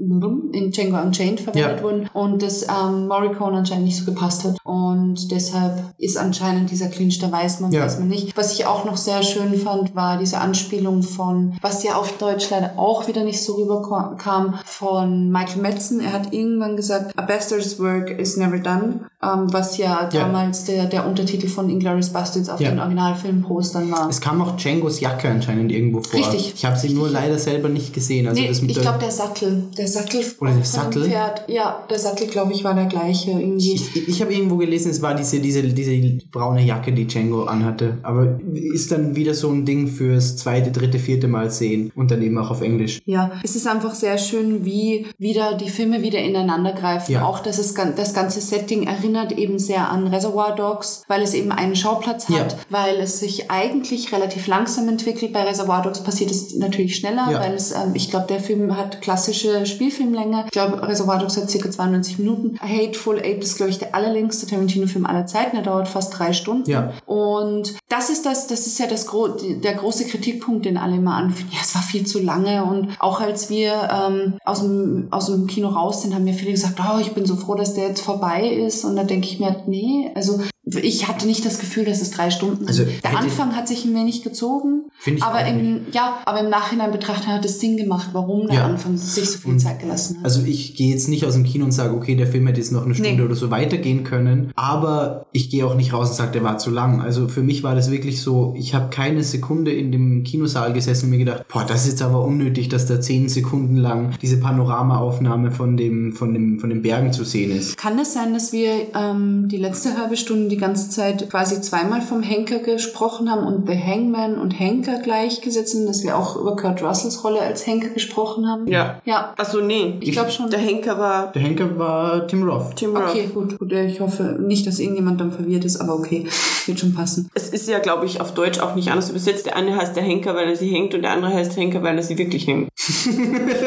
in 0.52 0.70
Django 0.70 1.00
Unchained 1.00 1.40
verwendet 1.40 1.76
Ja. 1.78 1.82
wurden 1.82 2.08
und 2.12 2.42
das 2.42 2.62
ähm, 2.62 3.08
Morricone 3.20 3.58
anscheinend 3.58 3.86
nicht 3.86 3.98
so 3.98 4.04
gepasst 4.04 4.44
hat. 4.44 4.56
Und 4.64 5.30
deshalb 5.30 5.82
ist 5.98 6.16
anscheinend 6.18 6.70
dieser 6.70 6.88
Clinch, 6.88 7.18
da 7.18 7.30
weiß 7.30 7.60
man, 7.60 7.72
Ja. 7.72 7.82
weiß 7.84 7.98
man 7.98 8.08
nicht. 8.08 8.36
Was 8.36 8.52
ich 8.52 8.66
auch 8.66 8.84
noch 8.84 8.96
sehr 8.96 9.22
schön 9.22 9.54
fand, 9.58 9.94
war 9.94 10.18
diese 10.18 10.38
Anspielung 10.38 11.02
von, 11.02 11.54
was 11.62 11.82
ja 11.82 11.94
auf 11.96 12.16
Deutsch 12.18 12.50
leider 12.50 12.72
auch 12.78 13.08
wieder 13.08 13.24
nicht 13.24 13.42
so 13.42 13.54
rüberkam, 13.54 14.54
von 14.64 15.30
Michael 15.30 15.62
Metzen. 15.62 16.00
Er 16.00 16.12
hat 16.12 16.32
irgendwann 16.32 16.76
gesagt, 16.76 17.18
A 17.18 17.22
bastard's 17.22 17.78
work 17.78 18.10
is 18.10 18.36
never 18.36 18.58
done, 18.58 19.00
ähm, 19.22 19.52
was 19.52 19.78
ja, 19.78 20.08
Ja. 20.12 20.20
damals 20.20 20.64
der, 20.64 20.84
der 20.86 21.06
Untertitel 21.06 21.48
von 21.48 21.70
Inglourious 21.70 22.10
Bastards 22.10 22.48
auf 22.48 22.60
Ja. 22.60 22.70
den 22.70 22.78
Originalfilmpostern 22.80 23.90
war. 23.90 24.08
Es 24.08 24.20
kam 24.20 24.40
auch 24.42 24.56
Djangos 24.56 25.00
Jacke 25.00 25.28
anscheinend 25.28 25.72
irgendwo 25.72 26.00
vor. 26.02 26.18
Richtig. 26.20 26.52
Ich 26.56 26.64
habe 26.64 26.76
sie 26.76 26.90
nur 26.90 27.08
leider 27.08 27.38
selber 27.38 27.68
nicht 27.68 27.92
gesehen. 27.92 28.26
Also 28.28 28.40
nee, 28.40 28.50
ich 28.50 28.80
glaube 28.80 28.98
der 28.98 29.10
Sattel. 29.10 29.64
Der 29.76 29.88
Sattel 29.88 30.24
Oder 30.40 30.52
der 30.52 30.64
Sattel? 30.64 31.04
Pferd. 31.04 31.42
Ja, 31.48 31.80
der 31.88 31.98
Sattel, 31.98 32.26
glaube 32.26 32.52
ich, 32.52 32.64
war 32.64 32.74
der 32.74 32.86
gleiche 32.98 33.30
irgendwie. 33.32 33.74
Ich, 33.74 34.08
ich 34.08 34.20
habe 34.22 34.32
irgendwo 34.32 34.56
gelesen, 34.56 34.90
es 34.90 35.02
war 35.02 35.14
diese, 35.14 35.40
diese, 35.40 35.62
diese 35.62 36.18
braune 36.30 36.64
Jacke, 36.64 36.92
die 36.92 37.06
Django 37.06 37.44
anhatte. 37.44 37.98
Aber 38.02 38.38
ist 38.54 38.90
dann 38.92 39.14
wieder 39.16 39.34
so 39.34 39.50
ein 39.50 39.64
Ding 39.64 39.88
fürs 39.88 40.36
zweite, 40.36 40.70
dritte, 40.70 40.98
vierte 40.98 41.28
Mal 41.28 41.50
sehen 41.50 41.92
und 41.94 42.10
dann 42.10 42.22
eben 42.22 42.38
auch 42.38 42.50
auf 42.50 42.60
Englisch. 42.62 43.00
Ja, 43.06 43.32
es 43.42 43.56
ist 43.56 43.66
einfach 43.66 43.94
sehr 43.94 44.18
schön, 44.18 44.64
wie 44.64 45.06
wieder 45.18 45.54
die 45.54 45.68
Filme 45.70 46.02
wieder 46.02 46.18
ineinander 46.18 46.72
greifen. 46.72 47.12
Ja. 47.12 47.24
Auch, 47.24 47.40
dass 47.40 47.58
es 47.58 47.74
das 47.74 48.14
ganze 48.14 48.40
Setting 48.40 48.86
erinnert 48.86 49.32
eben 49.32 49.58
sehr 49.58 49.90
an 49.90 50.06
Reservoir 50.06 50.54
Dogs, 50.54 51.02
weil 51.08 51.22
es 51.22 51.34
eben 51.34 51.52
einen 51.52 51.76
Schauplatz 51.76 52.28
hat, 52.28 52.52
Ja. 52.52 52.58
weil 52.70 52.96
es 52.96 53.20
sich 53.20 53.50
eigentlich 53.50 54.12
relativ 54.12 54.46
langsam 54.46 54.88
entwickelt. 54.88 55.32
Bei 55.32 55.42
Reservoir 55.44 55.82
Dogs 55.82 56.02
passiert 56.02 56.30
es 56.30 56.54
natürlich 56.56 56.96
schneller, 56.96 57.28
Ja. 57.30 57.40
weil 57.40 57.54
es, 57.54 57.72
ähm, 57.72 57.92
ich 57.94 58.10
glaube, 58.10 58.26
der 58.28 58.40
Film 58.40 58.76
hat 58.76 59.00
klassische 59.02 59.66
Spielfilmlänge. 59.66 60.44
Ich 60.46 60.50
glaube, 60.52 60.86
Reservoir 60.86 61.18
Dogs 61.18 61.36
hat 61.36 61.50
circa 61.50 61.70
92 61.70 62.18
Minuten. 62.18 62.56
Hateful 62.86 63.18
Eight 63.18 63.42
ist, 63.42 63.56
glaube 63.56 63.70
ich, 63.70 63.78
der 63.78 63.94
allerlängste 63.94 64.46
Tarantino-Film 64.46 65.06
aller 65.06 65.26
Zeiten. 65.26 65.56
Der 65.56 65.64
dauert 65.64 65.88
fast 65.88 66.18
drei 66.18 66.32
Stunden. 66.32 66.70
Ja. 66.70 66.92
Und 67.06 67.74
das 67.88 68.10
ist 68.10 68.26
das, 68.26 68.46
das 68.46 68.66
ist 68.66 68.78
ja 68.78 68.86
das 68.86 69.06
gro 69.06 69.28
der 69.28 69.74
große 69.74 70.06
Kritikpunkt, 70.06 70.64
den 70.64 70.76
alle 70.76 70.96
immer 70.96 71.14
anführen. 71.14 71.50
Ja, 71.52 71.58
es 71.62 71.74
war 71.74 71.82
viel 71.82 72.06
zu 72.06 72.20
lange. 72.20 72.64
Und 72.64 72.96
auch 72.98 73.20
als 73.20 73.50
wir 73.50 73.88
ähm, 73.92 74.34
aus, 74.44 74.60
dem, 74.60 75.08
aus 75.10 75.26
dem 75.26 75.46
Kino 75.46 75.68
raus 75.68 76.02
sind, 76.02 76.14
haben 76.14 76.24
mir 76.24 76.34
viele 76.34 76.52
gesagt, 76.52 76.80
oh, 76.80 76.98
ich 76.98 77.12
bin 77.12 77.26
so 77.26 77.36
froh, 77.36 77.54
dass 77.54 77.74
der 77.74 77.88
jetzt 77.88 78.00
vorbei 78.00 78.48
ist. 78.48 78.84
Und 78.84 78.96
da 78.96 79.04
denke 79.04 79.26
ich 79.26 79.40
mir, 79.40 79.62
nee, 79.66 80.10
also 80.14 80.40
ich 80.68 81.06
hatte 81.06 81.26
nicht 81.26 81.44
das 81.46 81.60
Gefühl, 81.60 81.84
dass 81.84 82.02
es 82.02 82.10
drei 82.10 82.30
Stunden 82.30 82.66
Also, 82.66 82.82
sind. 82.84 83.04
Der 83.04 83.16
Anfang 83.16 83.54
hat 83.54 83.68
sich 83.68 83.84
ein 83.84 83.94
wenig 83.94 84.22
gezogen. 84.24 84.82
Finde 84.98 85.18
ich 85.18 85.24
aber 85.24 85.38
auch 85.38 85.48
im, 85.48 85.82
ja, 85.92 86.18
aber 86.24 86.40
im 86.40 86.50
Nachhinein 86.50 86.90
betrachtet 86.90 87.28
hat 87.28 87.44
es 87.44 87.60
Sinn 87.60 87.76
gemacht, 87.76 88.08
warum 88.12 88.46
der 88.48 88.56
Ja. 88.56 88.64
Anfang 88.66 88.96
sich 88.96 89.30
so 89.30 89.38
viel 89.38 89.52
Und- 89.52 89.60
Zeit 89.60 89.78
gelassen 89.78 90.16
hat. 90.18 90.24
Also 90.24 90.42
ich 90.44 90.74
gehe 90.74 90.90
jetzt 90.90 91.08
nicht 91.08 91.24
aus 91.24 91.34
dem 91.34 91.44
Kino 91.44 91.64
und 91.64 91.70
sage, 91.72 91.94
okay, 91.94 92.16
der 92.16 92.26
Film 92.26 92.46
hätte 92.48 92.58
jetzt 92.60 92.72
noch 92.72 92.84
eine 92.84 92.94
Stunde 92.94 93.12
Nee. 93.14 93.22
oder 93.22 93.36
so 93.36 93.50
weitergehen 93.52 94.02
können, 94.02 94.50
aber 94.56 95.26
ich 95.32 95.50
gehe 95.50 95.64
auch 95.64 95.76
nicht 95.76 95.92
raus 95.92 96.10
und 96.10 96.16
sage, 96.16 96.32
der 96.32 96.42
war 96.42 96.58
zu 96.58 96.70
lang. 96.70 97.00
Also 97.00 97.28
für 97.28 97.42
mich 97.42 97.62
war 97.62 97.76
das 97.76 97.90
wirklich 97.92 98.20
so, 98.20 98.52
ich 98.56 98.74
habe 98.74 98.90
keine 98.90 99.22
Sekunde 99.22 99.72
in 99.72 99.92
dem 99.92 100.24
Kinosaal 100.24 100.72
gesessen 100.72 101.04
und 101.04 101.10
mir 101.10 101.18
gedacht, 101.18 101.44
boah, 101.52 101.64
das 101.64 101.82
ist 101.84 101.90
jetzt 101.92 102.02
aber 102.02 102.24
unnötig, 102.24 102.68
dass 102.68 102.86
da 102.86 103.00
zehn 103.00 103.28
Sekunden 103.28 103.76
lang 103.76 104.14
diese 104.20 104.38
Panoramaaufnahme 104.38 105.52
von 105.52 105.76
dem, 105.76 106.12
von 106.12 106.34
dem, 106.34 106.58
von 106.58 106.70
den 106.70 106.82
Bergen 106.82 107.12
zu 107.12 107.22
sehen 107.24 107.52
ist. 107.56 107.76
Kann 107.76 107.98
es 107.98 108.12
sein, 108.14 108.32
dass 108.34 108.52
wir 108.52 108.70
ähm, 108.94 109.48
die 109.48 109.58
letzte 109.58 109.96
halbe 109.96 110.16
Stunde, 110.16 110.55
die 110.56 110.60
ganze 110.60 110.88
Zeit 110.90 111.28
quasi 111.30 111.60
zweimal 111.60 112.00
vom 112.00 112.22
Henker 112.22 112.58
gesprochen 112.60 113.30
haben 113.30 113.46
und 113.46 113.68
The 113.68 113.76
Hangman 113.78 114.38
und 114.38 114.52
Henker 114.52 115.00
gleichgesetzt 115.00 115.72
sind, 115.72 115.86
dass 115.86 116.02
wir 116.02 116.16
auch 116.16 116.36
über 116.36 116.56
Kurt 116.56 116.82
Russells 116.82 117.22
Rolle 117.24 117.40
als 117.40 117.66
Henker 117.66 117.88
gesprochen 117.90 118.48
haben. 118.48 118.66
Ja. 118.66 119.00
Ja, 119.04 119.34
Achso, 119.36 119.60
nee. 119.60 119.94
ich 120.00 120.12
glaube 120.12 120.30
schon. 120.30 120.50
Der 120.50 120.58
Henker 120.60 120.98
war 120.98 121.32
Der 121.32 121.42
Henker 121.42 121.78
war 121.78 122.26
Tim 122.26 122.42
Roth. 122.48 122.76
Tim 122.76 122.96
Roth. 122.96 123.10
Okay, 123.10 123.28
gut, 123.32 123.58
gut. 123.58 123.72
Ich 123.72 124.00
hoffe 124.00 124.38
nicht, 124.40 124.66
dass 124.66 124.78
irgendjemand 124.78 125.20
dann 125.20 125.30
verwirrt 125.32 125.64
ist, 125.64 125.76
aber 125.80 125.94
okay, 125.94 126.26
wird 126.66 126.80
schon 126.80 126.94
passen. 126.94 127.28
Es 127.34 127.48
ist 127.50 127.68
ja, 127.68 127.78
glaube 127.78 128.06
ich, 128.06 128.20
auf 128.20 128.32
Deutsch 128.32 128.58
auch 128.60 128.74
nicht 128.74 128.90
anders 128.90 129.10
übersetzt. 129.10 129.46
Der 129.46 129.56
eine 129.56 129.76
heißt 129.76 129.94
der 129.94 130.02
Henker, 130.02 130.34
weil 130.34 130.48
er 130.48 130.56
sie 130.56 130.68
hängt 130.68 130.94
und 130.94 131.02
der 131.02 131.10
andere 131.12 131.32
heißt 131.34 131.56
Henker, 131.56 131.82
weil 131.82 131.96
er 131.96 132.02
sie 132.02 132.16
wirklich 132.18 132.46
hängt. 132.46 132.68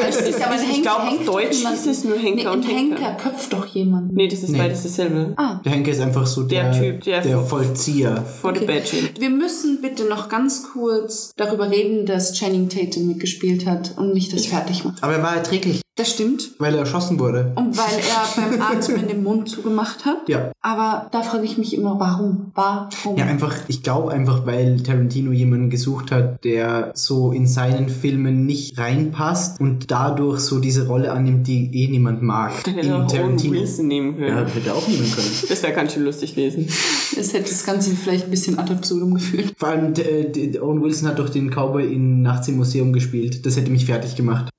Also, 0.02 0.20
ist- 0.20 0.38
ich 0.70 0.82
glaube, 0.82 1.02
auf 1.08 1.24
Deutsch 1.24 1.58
hieß 1.66 1.86
es 1.86 2.04
nur 2.04 2.16
Henker 2.18 2.50
nee, 2.50 2.56
und 2.56 2.62
Henker. 2.66 2.96
Henker 3.04 3.16
köpft 3.22 3.52
doch 3.52 3.66
jemanden. 3.66 4.14
Nee, 4.14 4.28
das 4.28 4.42
ist 4.42 4.50
Nee. 4.50 4.58
beides 4.58 4.82
dasselbe. 4.82 5.32
Ah, 5.36 5.60
Der 5.64 5.72
Henker 5.72 5.90
ist 5.92 6.00
einfach 6.00 6.26
so 6.26 6.42
der, 6.42 6.70
Der 6.70 6.79
Typ, 6.80 7.04
der- 7.04 7.38
Vollzieher. 7.40 8.24
For 8.40 8.54
the 8.54 8.64
Okay. 8.64 9.10
Wir 9.18 9.30
müssen 9.30 9.80
bitte 9.82 10.04
noch 10.04 10.28
ganz 10.28 10.64
kurz 10.72 11.32
darüber 11.36 11.70
reden, 11.70 12.06
dass 12.06 12.32
Channing 12.34 12.68
Tatum 12.68 13.06
mitgespielt 13.08 13.66
hat 13.66 13.94
und 13.96 14.14
mich 14.14 14.28
das 14.28 14.46
fertig 14.46 14.84
macht. 14.84 15.02
Aber 15.02 15.14
er 15.14 15.22
war 15.22 15.36
erträglich, 15.36 15.80
Das 16.00 16.10
stimmt. 16.12 16.52
weil 16.58 16.72
er 16.74 16.80
erschossen 16.80 17.18
wurde. 17.18 17.52
Und 17.56 17.76
weil 17.76 17.98
er 17.98 18.50
beim 18.50 18.62
Atmen 18.78 19.06
den 19.06 19.22
Mund 19.22 19.48
zugemacht 19.50 20.06
hat. 20.06 20.28
Ja. 20.28 20.50
Aber 20.62 21.08
da 21.12 21.22
frage 21.22 21.44
ich 21.44 21.58
mich 21.58 21.76
immer, 21.76 22.00
warum? 22.00 22.52
Warum? 22.54 23.16
Ja, 23.18 23.26
einfach, 23.26 23.54
ich 23.68 23.82
glaube 23.82 24.10
einfach, 24.10 24.46
weil 24.46 24.82
Tarantino 24.82 25.30
jemanden 25.32 25.68
gesucht 25.68 26.10
hat, 26.10 26.42
der 26.44 26.92
so 26.94 27.32
in 27.32 27.46
seinen 27.46 27.88
Filmen 27.90 28.46
nicht 28.46 28.78
reinpasst 28.78 29.60
und 29.60 29.90
dadurch 29.90 30.40
so 30.40 30.58
diese 30.58 30.86
Rolle 30.86 31.12
annimmt, 31.12 31.46
die 31.46 31.70
eh 31.72 31.88
niemand 31.88 32.22
mag. 32.22 32.52
Dann 32.64 32.74
hätte 32.74 32.86
in 32.86 32.92
er 32.92 32.98
auch 32.98 33.00
Owen 33.02 33.16
Tarantino. 33.16 33.54
Wilson 33.54 33.86
nehmen 33.88 34.16
können. 34.16 34.28
Ja, 34.28 34.46
hätte 34.46 34.74
auch 34.74 34.88
nehmen 34.88 35.10
können. 35.10 35.30
Das 35.50 35.62
wäre 35.62 35.72
ganz 35.74 35.92
schön 35.92 36.04
lustig 36.04 36.36
lesen. 36.36 36.66
Es 36.66 37.32
hätte 37.34 37.50
das 37.50 37.66
Ganze 37.66 37.90
vielleicht 37.90 38.24
ein 38.24 38.30
bisschen 38.30 38.58
ad 38.58 38.72
absurdum 38.72 39.14
geführt. 39.14 39.52
Vor 39.58 39.68
allem, 39.68 39.92
äh, 39.94 40.58
Owen 40.60 40.82
Wilson 40.82 41.08
hat 41.08 41.18
doch 41.18 41.28
den 41.28 41.50
Cowboy 41.50 41.92
in 41.92 42.22
Nachts 42.22 42.48
im 42.48 42.56
Museum 42.56 42.92
gespielt. 42.92 43.44
Das 43.44 43.56
hätte 43.56 43.70
mich 43.70 43.84
fertig 43.84 44.16
gemacht. 44.16 44.50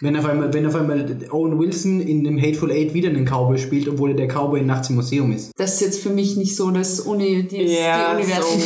Wenn 0.00 0.16
auf 0.16 0.24
einmal, 0.24 0.52
wenn 0.52 0.66
auf 0.66 0.71
einmal 0.80 1.16
Owen 1.30 1.58
Wilson 1.58 2.00
in 2.00 2.24
dem 2.24 2.40
Hateful 2.40 2.70
Eight 2.70 2.94
wieder 2.94 3.10
einen 3.10 3.24
Cowboy 3.24 3.58
spielt, 3.58 3.88
obwohl 3.88 4.10
er 4.10 4.16
der 4.16 4.28
Cowboy 4.28 4.60
in 4.60 4.66
Nachts 4.66 4.88
im 4.90 4.96
Museum 4.96 5.32
ist. 5.32 5.52
Das 5.56 5.74
ist 5.74 5.80
jetzt 5.80 6.02
für 6.02 6.10
mich 6.10 6.36
nicht 6.36 6.56
so 6.56 6.70
das 6.70 7.00
Uni, 7.00 7.42
die, 7.44 7.62
Ja, 7.62 8.14
die 8.14 8.22
Universum. 8.22 8.60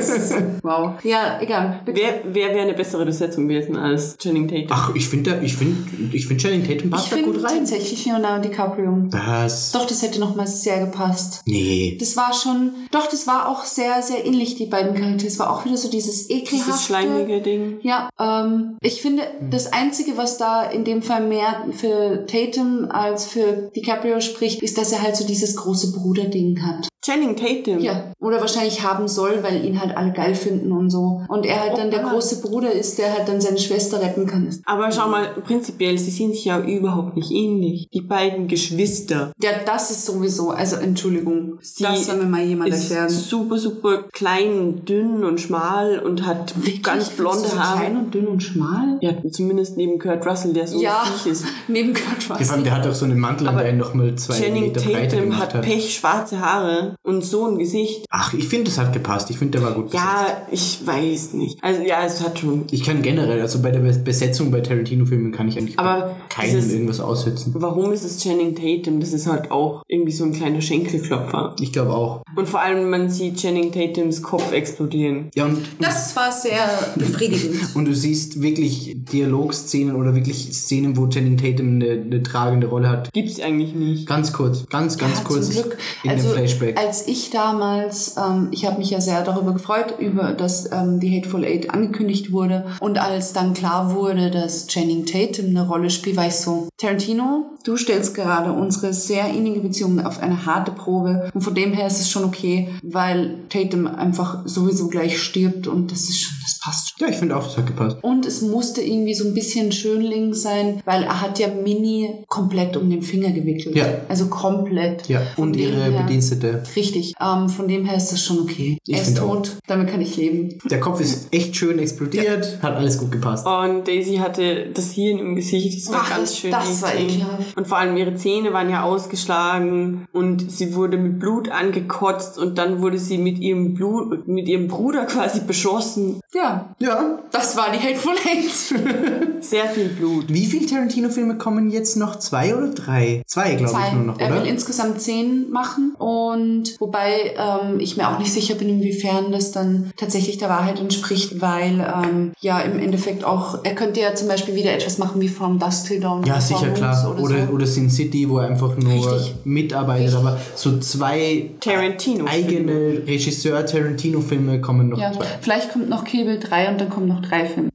so. 0.00 0.34
wow. 0.62 0.92
Ja, 1.04 1.38
egal. 1.40 1.80
Bitte. 1.84 2.00
Wer, 2.00 2.20
wer 2.32 2.48
wäre 2.54 2.62
eine 2.62 2.74
bessere 2.74 3.04
Besetzung 3.04 3.48
gewesen 3.48 3.76
als 3.76 4.16
Channing 4.18 4.48
Tatum? 4.48 4.66
Ach, 4.70 4.94
ich 4.94 5.08
finde, 5.08 5.40
ich 5.42 5.56
finde, 5.56 5.76
ich 6.12 6.26
finde 6.26 6.42
Channing 6.42 6.62
Tatum 6.62 6.84
ich 6.86 6.90
passt 6.90 7.12
da 7.12 7.16
finde 7.16 7.32
gut 7.32 7.44
rein. 7.44 7.58
tatsächlich 7.58 8.04
Leonardo 8.06 8.48
DiCaprio. 8.48 9.06
Was? 9.10 9.72
Doch, 9.72 9.86
das 9.86 10.02
hätte 10.02 10.20
nochmal 10.20 10.46
sehr 10.46 10.84
gepasst. 10.84 11.42
Nee. 11.46 11.96
Das 11.98 12.16
war 12.16 12.32
schon, 12.32 12.72
doch, 12.90 13.06
das 13.08 13.26
war 13.26 13.48
auch 13.48 13.64
sehr, 13.64 14.02
sehr 14.02 14.24
ähnlich, 14.24 14.56
die 14.56 14.66
beiden 14.66 14.94
Charaktere. 14.94 15.28
Es 15.28 15.38
war 15.38 15.50
auch 15.52 15.64
wieder 15.64 15.76
so 15.76 15.90
dieses 15.90 16.30
ekelhafte. 16.30 16.56
Dieses 16.56 16.84
schleimige 16.84 17.40
Ding. 17.40 17.78
Ja, 17.82 18.08
ähm, 18.18 18.76
ich 18.80 19.00
finde, 19.02 19.22
das 19.50 19.72
Einzige, 19.72 20.16
was 20.16 20.38
da 20.38 20.62
in 20.64 20.84
dem 20.84 21.02
Fall 21.02 21.26
mehr 21.26 21.47
für 21.72 22.26
Tatum 22.26 22.86
als 22.90 23.26
für 23.26 23.70
DiCaprio 23.74 24.20
spricht, 24.20 24.62
ist, 24.62 24.78
dass 24.78 24.92
er 24.92 25.02
halt 25.02 25.16
so 25.16 25.26
dieses 25.26 25.56
große 25.56 25.92
Bruder-Ding 25.92 26.60
hat. 26.62 26.88
Channing 27.04 27.36
Tatum. 27.36 27.78
Ja, 27.80 28.12
oder 28.20 28.38
wahrscheinlich 28.40 28.82
haben 28.82 29.08
soll, 29.08 29.42
weil 29.42 29.64
ihn 29.64 29.80
halt 29.80 29.96
alle 29.96 30.12
geil 30.12 30.34
finden 30.34 30.72
und 30.72 30.90
so. 30.90 31.22
Und 31.28 31.46
er 31.46 31.60
halt 31.60 31.78
dann 31.78 31.90
der 31.90 32.00
Opa. 32.00 32.10
große 32.10 32.42
Bruder 32.42 32.70
ist, 32.70 32.98
der 32.98 33.14
halt 33.14 33.26
dann 33.28 33.40
seine 33.40 33.56
Schwester 33.56 34.02
retten 34.02 34.26
kann. 34.26 34.54
Aber 34.66 34.92
schau 34.92 35.08
mal, 35.08 35.28
prinzipiell, 35.46 35.96
sie 35.96 36.10
sind 36.10 36.34
sich 36.34 36.44
ja 36.44 36.60
überhaupt 36.60 37.16
nicht 37.16 37.30
ähnlich. 37.30 37.88
Die 37.94 38.02
beiden 38.02 38.46
Geschwister. 38.46 39.32
Ja, 39.40 39.50
das 39.64 39.90
ist 39.90 40.04
sowieso, 40.04 40.50
also 40.50 40.76
Entschuldigung, 40.76 41.58
Sie 41.62 41.82
das 41.82 42.04
soll 42.06 42.16
mir 42.16 42.24
mal 42.24 42.42
jemand 42.44 42.70
ist 42.74 42.90
erklären. 42.90 43.08
super, 43.08 43.56
super 43.56 44.02
klein, 44.12 44.84
dünn 44.84 45.24
und 45.24 45.40
schmal 45.40 46.00
und 46.00 46.26
hat 46.26 46.54
ganz 46.82 47.10
blonde 47.10 47.48
so 47.48 47.58
Haare. 47.58 47.78
klein 47.78 47.96
und 47.96 48.12
dünn 48.14 48.26
und 48.26 48.42
schmal? 48.42 48.98
Ja, 49.00 49.12
zumindest 49.30 49.78
neben 49.78 49.98
Kurt 49.98 50.26
Russell, 50.26 50.52
der 50.52 50.66
so 50.66 50.78
Ja, 50.78 51.04
ist. 51.28 51.44
neben 51.68 51.94
Kurt 51.94 52.30
Russell. 52.40 52.50
allem, 52.54 52.64
der 52.64 52.74
hat 52.76 52.86
auch 52.86 52.94
so 52.94 53.04
einen 53.04 53.18
Mantel, 53.18 53.48
an 53.48 53.54
Aber 53.54 53.62
der 53.64 53.72
ihn 53.72 53.78
noch 53.78 53.94
mal 53.94 54.14
zwei 54.16 54.34
Channing 54.38 54.62
Meter 54.64 54.80
breiter 54.80 55.08
Tatum 55.16 55.20
gemacht 55.24 55.40
hat 55.42 55.54
hat. 55.54 55.62
pechschwarze 55.62 56.40
Haare 56.40 56.96
und 57.02 57.24
so 57.24 57.46
ein 57.46 57.58
Gesicht. 57.58 58.04
Ach, 58.10 58.34
ich 58.34 58.48
finde, 58.48 58.64
das 58.66 58.78
hat 58.78 58.92
gepasst. 58.92 59.30
Ich 59.30 59.38
finde, 59.38 59.58
der 59.58 59.66
war 59.66 59.74
gut 59.74 59.86
besetzt. 59.90 60.02
Ja, 60.04 60.46
ich 60.50 60.80
weiß 60.86 61.32
nicht. 61.34 61.58
Also 61.62 61.82
ja, 61.82 62.04
es 62.04 62.22
hat 62.22 62.38
schon. 62.38 62.64
Ich 62.70 62.82
kann 62.84 63.02
generell, 63.02 63.40
also 63.40 63.60
bei 63.62 63.70
der 63.70 63.82
Bes- 63.82 64.02
Besetzung 64.02 64.50
bei 64.50 64.60
Tarantino-Filmen 64.60 65.32
kann 65.32 65.48
ich 65.48 65.58
eigentlich 65.58 65.78
Aber 65.78 66.16
keinem 66.28 66.50
dieses- 66.54 66.72
irgendwas 66.72 67.00
aussetzen. 67.00 67.52
Warum 67.56 67.92
ist 67.92 68.04
es 68.04 68.18
Channing 68.22 68.54
Tatum? 68.54 69.00
Das 69.00 69.12
ist 69.12 69.26
halt 69.26 69.50
auch 69.50 69.82
irgendwie 69.88 70.12
so 70.12 70.24
ein 70.24 70.32
kleiner 70.32 70.60
Schenkelklopfer. 70.60 71.54
Ich 71.60 71.72
glaube 71.72 71.92
auch. 71.92 72.22
Und 72.36 72.48
vor 72.48 72.60
allem, 72.60 72.88
man 72.90 73.08
sieht 73.10 73.36
Channing 73.36 73.72
Tatums 73.72 74.22
Kopf 74.22 74.52
explodieren. 74.52 75.30
Ja, 75.34 75.44
und, 75.46 75.58
Das 75.80 76.14
war 76.16 76.30
sehr 76.32 76.66
befriedigend. 76.96 77.58
und 77.74 77.84
du 77.86 77.94
siehst 77.94 78.40
wirklich 78.42 78.96
Dialogszenen 78.96 79.94
oder 79.96 80.14
wirklich 80.14 80.52
Szenen, 80.52 80.96
wo 80.96 81.06
Channing 81.18 81.36
Tatum 81.36 81.74
eine, 81.74 81.90
eine 82.02 82.22
tragende 82.22 82.66
Rolle 82.68 82.88
hat. 82.88 83.12
Gibt's 83.12 83.40
eigentlich 83.40 83.74
nicht. 83.74 84.06
Ganz 84.06 84.32
kurz, 84.32 84.66
ganz, 84.68 84.96
ganz 84.98 85.18
Ja, 85.18 85.24
kurz 85.24 85.50
zum 85.50 85.62
Glück. 85.62 85.78
in 86.04 86.10
also, 86.10 86.28
dem 86.28 86.36
Flashback. 86.36 86.78
Als 86.78 87.06
ich 87.06 87.30
damals, 87.30 88.16
ähm, 88.16 88.48
ich 88.50 88.66
habe 88.66 88.78
mich 88.78 88.90
ja 88.90 89.00
sehr 89.00 89.22
darüber 89.22 89.52
gefreut, 89.52 89.94
über 89.98 90.32
dass 90.32 90.70
ähm, 90.72 91.00
die 91.00 91.16
Hateful 91.16 91.44
Eight 91.44 91.70
angekündigt 91.70 92.32
wurde. 92.32 92.66
Und 92.80 92.98
als 92.98 93.32
dann 93.32 93.54
klar 93.54 93.94
wurde, 93.94 94.30
dass 94.30 94.66
Channing 94.66 95.06
Tatum 95.06 95.46
eine 95.46 95.66
Rolle 95.66 95.90
spielt, 95.90 96.16
war 96.16 96.26
ich 96.26 96.34
so, 96.34 96.68
Tarantino, 96.76 97.46
du 97.64 97.76
stellst 97.76 98.14
gerade 98.14 98.52
unsere 98.52 98.92
sehr 98.92 99.28
innige 99.28 99.60
Beziehung 99.60 100.04
auf 100.04 100.20
eine 100.20 100.46
harte 100.46 100.72
Probe. 100.72 101.30
Und 101.34 101.40
von 101.40 101.54
dem 101.54 101.72
her 101.72 101.86
ist 101.86 102.00
es 102.00 102.10
schon 102.10 102.24
okay, 102.24 102.68
weil 102.82 103.34
Tatum 103.48 103.86
einfach 103.86 104.42
sowieso 104.46 104.88
gleich 104.88 105.20
stirbt 105.20 105.66
und 105.66 105.90
das 105.90 106.02
ist 106.02 106.20
schon, 106.20 106.36
das 106.42 106.57
passt 106.68 106.90
schon. 106.98 107.06
ja, 107.06 107.12
ich 107.12 107.18
finde 107.18 107.36
auch, 107.36 107.44
das 107.44 107.56
hat 107.56 107.66
gepasst. 107.66 107.98
Und 108.02 108.26
es 108.26 108.42
musste 108.42 108.80
irgendwie 108.82 109.14
so 109.14 109.26
ein 109.26 109.34
bisschen 109.34 109.72
Schönling 109.72 110.34
sein, 110.34 110.80
weil 110.84 111.02
er 111.04 111.20
hat 111.20 111.38
ja 111.38 111.48
Mini 111.48 112.24
komplett 112.28 112.76
um 112.76 112.88
den 112.90 113.02
Finger 113.02 113.30
gewickelt. 113.30 113.74
Ja. 113.76 113.86
Also 114.08 114.26
komplett. 114.28 115.08
Ja, 115.08 115.20
Von 115.34 115.48
und 115.48 115.56
ihre 115.56 115.82
her- 115.84 116.02
Bedienstete. 116.02 116.62
Richtig. 116.76 117.14
Ähm, 117.20 117.48
von 117.48 117.68
dem 117.68 117.84
her 117.84 117.96
ist 117.96 118.12
das 118.12 118.22
schon 118.24 118.40
okay. 118.40 118.78
Ich 118.86 118.94
er 118.94 119.00
ist 119.02 119.06
find 119.08 119.20
auch. 119.20 119.34
tot, 119.36 119.56
damit 119.66 119.88
kann 119.88 120.00
ich 120.00 120.16
leben. 120.16 120.58
Der 120.70 120.80
Kopf 120.80 121.00
ist 121.00 121.28
echt 121.32 121.56
schön 121.56 121.78
explodiert, 121.78 122.58
hat 122.62 122.74
alles 122.76 122.98
gut 122.98 123.10
gepasst. 123.12 123.46
Und 123.46 123.86
Daisy 123.88 124.16
hatte 124.16 124.70
das 124.74 124.90
Hirn 124.92 125.18
im 125.18 125.34
Gesicht. 125.36 125.78
Das 125.86 125.92
war 125.92 126.02
Ach, 126.04 126.10
ganz 126.16 126.36
schön. 126.36 126.50
das 126.50 126.82
war 126.82 126.94
ekelhaft. 126.94 127.56
Und 127.56 127.66
vor 127.66 127.78
allem 127.78 127.96
ihre 127.96 128.14
Zähne 128.14 128.52
waren 128.52 128.70
ja 128.70 128.82
ausgeschlagen 128.82 130.06
und 130.12 130.50
sie 130.50 130.74
wurde 130.74 130.96
mit 130.96 131.18
Blut 131.18 131.48
angekotzt 131.50 132.38
und 132.38 132.58
dann 132.58 132.80
wurde 132.82 132.98
sie 132.98 133.18
mit 133.18 133.38
ihrem 133.38 133.74
Blut, 133.74 134.26
mit 134.28 134.48
ihrem 134.48 134.68
Bruder 134.68 135.04
quasi 135.06 135.40
beschossen. 135.46 136.20
Ja, 136.34 136.57
Ja. 136.78 137.18
das 137.32 137.56
war 137.56 137.66
die 137.72 137.78
Hateful 137.78 138.14
Eight. 138.14 139.42
Sehr 139.44 139.66
viel 139.66 139.88
Blut. 139.88 140.26
Wie 140.28 140.46
viele 140.46 140.66
Tarantino-Filme 140.66 141.36
kommen 141.38 141.70
jetzt 141.70 141.96
noch? 141.96 142.16
Zwei 142.18 142.54
oder 142.56 142.68
drei? 142.70 143.22
Zwei, 143.26 143.54
glaube 143.54 143.78
ich, 143.86 143.92
nur 143.94 144.02
noch, 144.04 144.18
Er 144.18 144.30
will 144.30 144.40
oder? 144.42 144.46
insgesamt 144.50 145.00
zehn 145.00 145.50
machen 145.50 145.94
und 145.98 146.74
wobei 146.80 147.34
ähm, 147.36 147.80
ich 147.80 147.96
mir 147.96 148.08
auch 148.08 148.18
nicht 148.18 148.32
sicher 148.32 148.54
bin, 148.54 148.68
inwiefern 148.68 149.30
das 149.32 149.52
dann 149.52 149.92
tatsächlich 149.96 150.38
der 150.38 150.48
Wahrheit 150.48 150.80
entspricht, 150.80 151.40
weil 151.40 151.80
ähm, 152.04 152.32
ja 152.40 152.60
im 152.60 152.78
Endeffekt 152.78 153.24
auch, 153.24 153.58
er 153.64 153.74
könnte 153.74 154.00
ja 154.00 154.14
zum 154.14 154.28
Beispiel 154.28 154.54
wieder 154.54 154.72
etwas 154.72 154.98
machen 154.98 155.20
wie 155.20 155.28
From 155.28 155.58
Dusk 155.58 155.86
Till 155.86 156.00
Dawn. 156.00 156.24
Ja, 156.24 156.34
oder 156.34 156.40
sicher, 156.40 156.68
klar. 156.70 157.06
Roots 157.06 157.20
Oder, 157.22 157.46
so. 157.46 157.52
oder 157.52 157.66
Sin 157.66 157.90
City, 157.90 158.28
wo 158.28 158.38
er 158.38 158.48
einfach 158.48 158.76
nur 158.76 158.92
Richtig. 159.12 159.34
mitarbeitet. 159.44 160.06
Richtig. 160.06 160.20
Aber 160.20 160.38
so 160.54 160.78
zwei 160.78 161.50
Tarantino. 161.60 162.26
eigene 162.26 163.02
Regisseur-Tarantino-Filme 163.06 164.60
kommen 164.60 164.88
noch 164.88 164.98
Ja, 164.98 165.12
zwei. 165.12 165.24
vielleicht 165.40 165.72
kommt 165.72 165.88
noch 165.88 166.04
Kill 166.04 166.24
Bill 166.24 166.38
3 166.48 166.70
und 166.72 166.80
dann 166.80 166.90
kommen 166.90 167.08
noch 167.08 167.22
drei 167.22 167.44
Filme. 167.46 167.70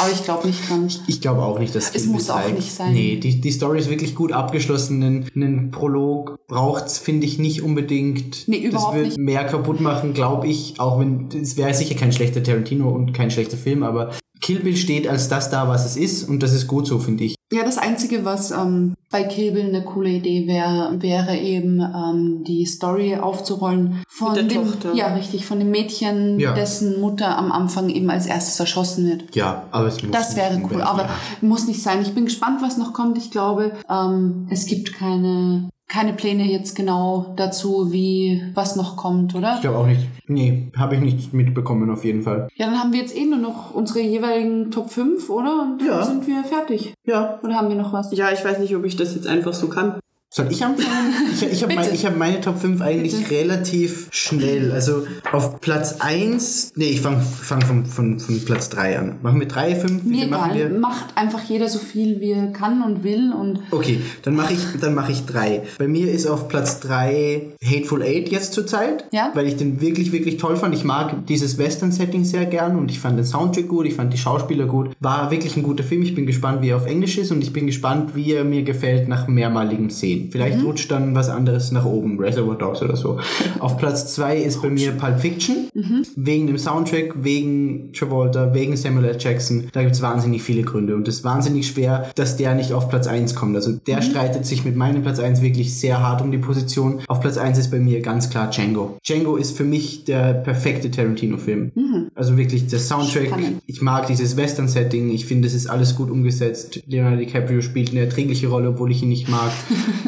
Aber 0.00 0.10
ich 0.12 0.22
glaube 0.22 0.46
nicht 0.46 0.68
dran. 0.68 0.88
Ich 1.08 1.20
glaube 1.20 1.42
auch 1.42 1.58
nicht, 1.58 1.74
dass 1.74 1.94
Es 1.94 2.06
muss 2.06 2.30
auch 2.30 2.40
3 2.40 2.52
nicht 2.52 2.72
sein. 2.72 2.92
Nee, 2.92 3.16
die, 3.16 3.40
die 3.40 3.50
Story 3.50 3.78
ist 3.80 3.90
wirklich 3.90 4.14
gut 4.14 4.32
abgeschlossen. 4.32 5.02
Einen, 5.02 5.30
einen 5.34 5.70
Prolog 5.70 6.38
braucht's, 6.46 6.98
finde 6.98 7.26
ich, 7.26 7.38
nicht 7.38 7.62
unbedingt. 7.62 8.46
Nee, 8.46 8.58
überhaupt 8.58 8.94
das 8.94 8.94
wird 8.94 9.06
nicht. 9.06 9.18
mehr 9.18 9.44
kaputt 9.44 9.80
machen, 9.80 10.14
glaube 10.14 10.46
ich. 10.46 10.78
Auch 10.78 11.00
wenn, 11.00 11.28
es 11.42 11.56
wäre 11.56 11.74
sicher 11.74 11.96
kein 11.96 12.12
schlechter 12.12 12.42
Tarantino 12.42 12.88
und 12.88 13.12
kein 13.12 13.30
schlechter 13.30 13.56
Film, 13.56 13.82
aber 13.82 14.12
Kill 14.48 14.60
Bill 14.60 14.76
steht 14.76 15.06
als 15.06 15.28
das 15.28 15.50
da, 15.50 15.68
was 15.68 15.84
es 15.84 15.98
ist 15.98 16.26
und 16.26 16.42
das 16.42 16.54
ist 16.54 16.66
gut 16.66 16.86
so, 16.86 16.98
finde 16.98 17.24
ich. 17.24 17.34
Ja, 17.52 17.64
das 17.64 17.76
Einzige, 17.76 18.24
was 18.24 18.50
ähm, 18.50 18.94
bei 19.10 19.24
Kill 19.24 19.52
Bill 19.52 19.66
eine 19.68 19.82
coole 19.84 20.08
Idee 20.08 20.46
wäre, 20.46 20.96
wäre 21.02 21.36
eben 21.36 21.80
ähm, 21.80 22.44
die 22.46 22.64
Story 22.64 23.16
aufzurollen 23.16 24.02
von 24.08 24.32
Mit 24.34 24.50
der 24.50 24.62
dem, 24.62 24.64
Tochter. 24.70 24.94
ja 24.94 25.08
richtig, 25.14 25.44
von 25.44 25.58
dem 25.58 25.70
Mädchen, 25.70 26.40
Ja. 26.40 26.54
dessen 26.54 26.98
Mutter 26.98 27.36
am 27.36 27.52
Anfang 27.52 27.90
eben 27.90 28.08
als 28.08 28.24
erstes 28.24 28.58
erschossen 28.58 29.06
wird. 29.06 29.34
Ja, 29.36 29.64
aber 29.70 29.88
es 29.88 30.02
muss 30.02 30.12
Das 30.12 30.34
wäre 30.34 30.54
nicht 30.54 30.64
cool, 30.64 30.80
unbedingt- 30.80 30.88
aber 30.88 31.02
ja. 31.04 31.10
muss 31.42 31.66
nicht 31.68 31.82
sein. 31.82 32.00
Ich 32.00 32.14
bin 32.14 32.24
gespannt, 32.24 32.62
was 32.62 32.78
noch 32.78 32.94
kommt. 32.94 33.18
Ich 33.18 33.30
glaube, 33.30 33.72
ähm, 33.90 34.46
es 34.50 34.64
gibt 34.64 34.94
keine 34.94 35.68
keine 35.88 36.12
Pläne 36.12 36.44
jetzt 36.44 36.76
genau 36.76 37.32
dazu, 37.36 37.90
wie 37.92 38.42
was 38.54 38.76
noch 38.76 38.96
kommt, 38.96 39.34
oder? 39.34 39.54
Ich 39.54 39.62
glaube 39.62 39.78
auch 39.78 39.86
nicht. 39.86 40.06
Nee, 40.26 40.70
habe 40.76 40.96
ich 40.96 41.00
nicht 41.00 41.32
mitbekommen 41.32 41.90
auf 41.90 42.04
jeden 42.04 42.22
Fall. 42.22 42.48
Ja, 42.56 42.66
dann 42.66 42.78
haben 42.78 42.92
wir 42.92 43.00
jetzt 43.00 43.16
eh 43.16 43.24
nur 43.24 43.38
noch 43.38 43.74
unsere 43.74 44.00
jeweiligen 44.00 44.70
Top 44.70 44.90
5, 44.90 45.30
oder? 45.30 45.62
Und 45.62 45.78
dann 45.80 45.88
Ja. 45.88 46.02
sind 46.04 46.26
wir 46.26 46.44
fertig. 46.44 46.92
Ja. 47.06 47.40
Oder 47.42 47.54
haben 47.54 47.68
wir 47.70 47.76
noch 47.76 47.92
was? 47.94 48.12
Ja, 48.16 48.30
ich 48.30 48.44
weiß 48.44 48.58
nicht, 48.58 48.76
ob 48.76 48.84
ich 48.84 48.96
das 48.96 49.14
jetzt 49.14 49.26
einfach 49.26 49.54
so 49.54 49.68
kann. 49.68 49.98
Soll 50.30 50.48
ich 50.50 50.62
anfangen? 50.62 51.14
Ich, 51.32 51.42
ich 51.42 51.62
habe 51.62 51.74
mein, 51.74 51.94
ich 51.94 52.04
hab 52.04 52.16
meine 52.16 52.40
Top 52.42 52.58
5 52.60 52.82
eigentlich 52.82 53.16
Bitte. 53.16 53.30
relativ 53.30 54.08
schnell. 54.10 54.72
Also 54.72 55.06
auf 55.32 55.58
Platz 55.62 56.00
1, 56.00 56.72
nee, 56.76 56.84
ich 56.90 57.00
fange 57.00 57.22
fang 57.22 57.62
von, 57.62 57.86
von, 57.86 58.20
von 58.20 58.44
Platz 58.44 58.68
3 58.68 58.98
an. 58.98 59.14
Machen 59.22 59.40
wir 59.40 59.48
3, 59.48 59.74
5? 59.76 60.04
Mir 60.04 60.26
egal, 60.26 60.54
wir? 60.54 60.68
macht 60.68 61.16
einfach 61.16 61.42
jeder 61.44 61.66
so 61.68 61.78
viel, 61.78 62.20
wie 62.20 62.32
er 62.32 62.48
kann 62.48 62.82
und 62.82 63.04
will 63.04 63.32
und 63.32 63.60
Okay, 63.70 64.00
dann 64.22 64.36
mache 64.36 64.52
ich, 64.52 64.60
dann 64.78 64.98
ich 65.08 65.24
drei. 65.24 65.62
Bei 65.78 65.88
mir 65.88 66.12
ist 66.12 66.26
auf 66.26 66.48
Platz 66.48 66.80
drei 66.80 67.46
Hateful 67.64 68.02
Eight 68.02 68.28
jetzt 68.28 68.52
zurzeit, 68.52 69.06
Ja. 69.12 69.30
weil 69.32 69.46
ich 69.46 69.56
den 69.56 69.80
wirklich, 69.80 70.12
wirklich 70.12 70.36
toll 70.36 70.56
fand. 70.56 70.74
Ich 70.74 70.84
mag 70.84 71.26
dieses 71.26 71.56
Western-Setting 71.56 72.24
sehr 72.24 72.44
gern 72.44 72.76
und 72.78 72.90
ich 72.90 73.00
fand 73.00 73.16
den 73.16 73.24
Soundtrack 73.24 73.68
gut, 73.68 73.86
ich 73.86 73.94
fand 73.94 74.12
die 74.12 74.18
Schauspieler 74.18 74.66
gut. 74.66 74.90
War 75.00 75.30
wirklich 75.30 75.56
ein 75.56 75.62
guter 75.62 75.84
Film. 75.84 76.02
Ich 76.02 76.14
bin 76.14 76.26
gespannt, 76.26 76.60
wie 76.60 76.68
er 76.68 76.76
auf 76.76 76.86
Englisch 76.86 77.16
ist 77.16 77.32
und 77.32 77.40
ich 77.40 77.52
bin 77.54 77.66
gespannt, 77.66 78.14
wie 78.14 78.32
er 78.34 78.44
mir 78.44 78.62
gefällt 78.62 79.08
nach 79.08 79.26
mehrmaligem 79.26 79.88
Sehen. 79.88 80.17
Vielleicht 80.30 80.62
rutscht 80.64 80.90
dann 80.90 81.14
was 81.14 81.28
anderes 81.28 81.72
nach 81.72 81.84
oben, 81.84 82.18
Reservoir 82.18 82.56
Dogs 82.56 82.82
oder 82.82 82.96
so. 82.96 83.18
auf 83.60 83.76
Platz 83.78 84.14
zwei 84.14 84.36
ist 84.36 84.62
bei 84.62 84.70
mir 84.70 84.92
Pulp 84.92 85.20
Fiction, 85.20 85.68
wegen 86.16 86.46
dem 86.46 86.58
Soundtrack, 86.58 87.14
wegen 87.22 87.92
Travolta, 87.92 88.54
wegen 88.54 88.76
Samuel 88.76 89.06
L. 89.06 89.16
Jackson. 89.18 89.68
Da 89.72 89.82
gibt 89.82 89.94
es 89.94 90.02
wahnsinnig 90.02 90.42
viele 90.42 90.62
Gründe 90.62 90.96
und 90.96 91.06
es 91.08 91.16
ist 91.16 91.24
wahnsinnig 91.24 91.68
schwer, 91.68 92.10
dass 92.14 92.36
der 92.36 92.54
nicht 92.54 92.72
auf 92.72 92.88
Platz 92.88 93.06
1 93.06 93.34
kommt. 93.34 93.56
Also 93.56 93.72
der 93.72 94.02
streitet 94.02 94.46
sich 94.46 94.64
mit 94.64 94.76
meinem 94.76 95.02
Platz 95.02 95.18
1 95.18 95.42
wirklich 95.42 95.74
sehr 95.74 96.02
hart 96.02 96.22
um 96.22 96.30
die 96.30 96.38
Position. 96.38 97.00
Auf 97.08 97.20
Platz 97.20 97.38
1 97.38 97.58
ist 97.58 97.70
bei 97.70 97.78
mir 97.78 98.00
ganz 98.00 98.30
klar 98.30 98.50
Django. 98.50 98.98
Django 99.06 99.36
ist 99.36 99.56
für 99.56 99.64
mich 99.64 100.04
der 100.04 100.34
perfekte 100.34 100.90
Tarantino-Film. 100.90 101.72
Also 102.14 102.36
wirklich 102.36 102.66
der 102.66 102.78
Soundtrack. 102.78 103.28
Spannend. 103.28 103.62
Ich 103.66 103.82
mag 103.82 104.06
dieses 104.06 104.36
Western-Setting. 104.36 105.10
Ich 105.10 105.26
finde, 105.26 105.48
es 105.48 105.54
ist 105.54 105.68
alles 105.68 105.94
gut 105.94 106.10
umgesetzt. 106.10 106.80
Leonardo 106.86 107.18
DiCaprio 107.18 107.60
spielt 107.60 107.90
eine 107.90 108.00
erträgliche 108.00 108.48
Rolle, 108.48 108.70
obwohl 108.70 108.90
ich 108.90 109.02
ihn 109.02 109.08
nicht 109.08 109.28
mag. 109.28 109.50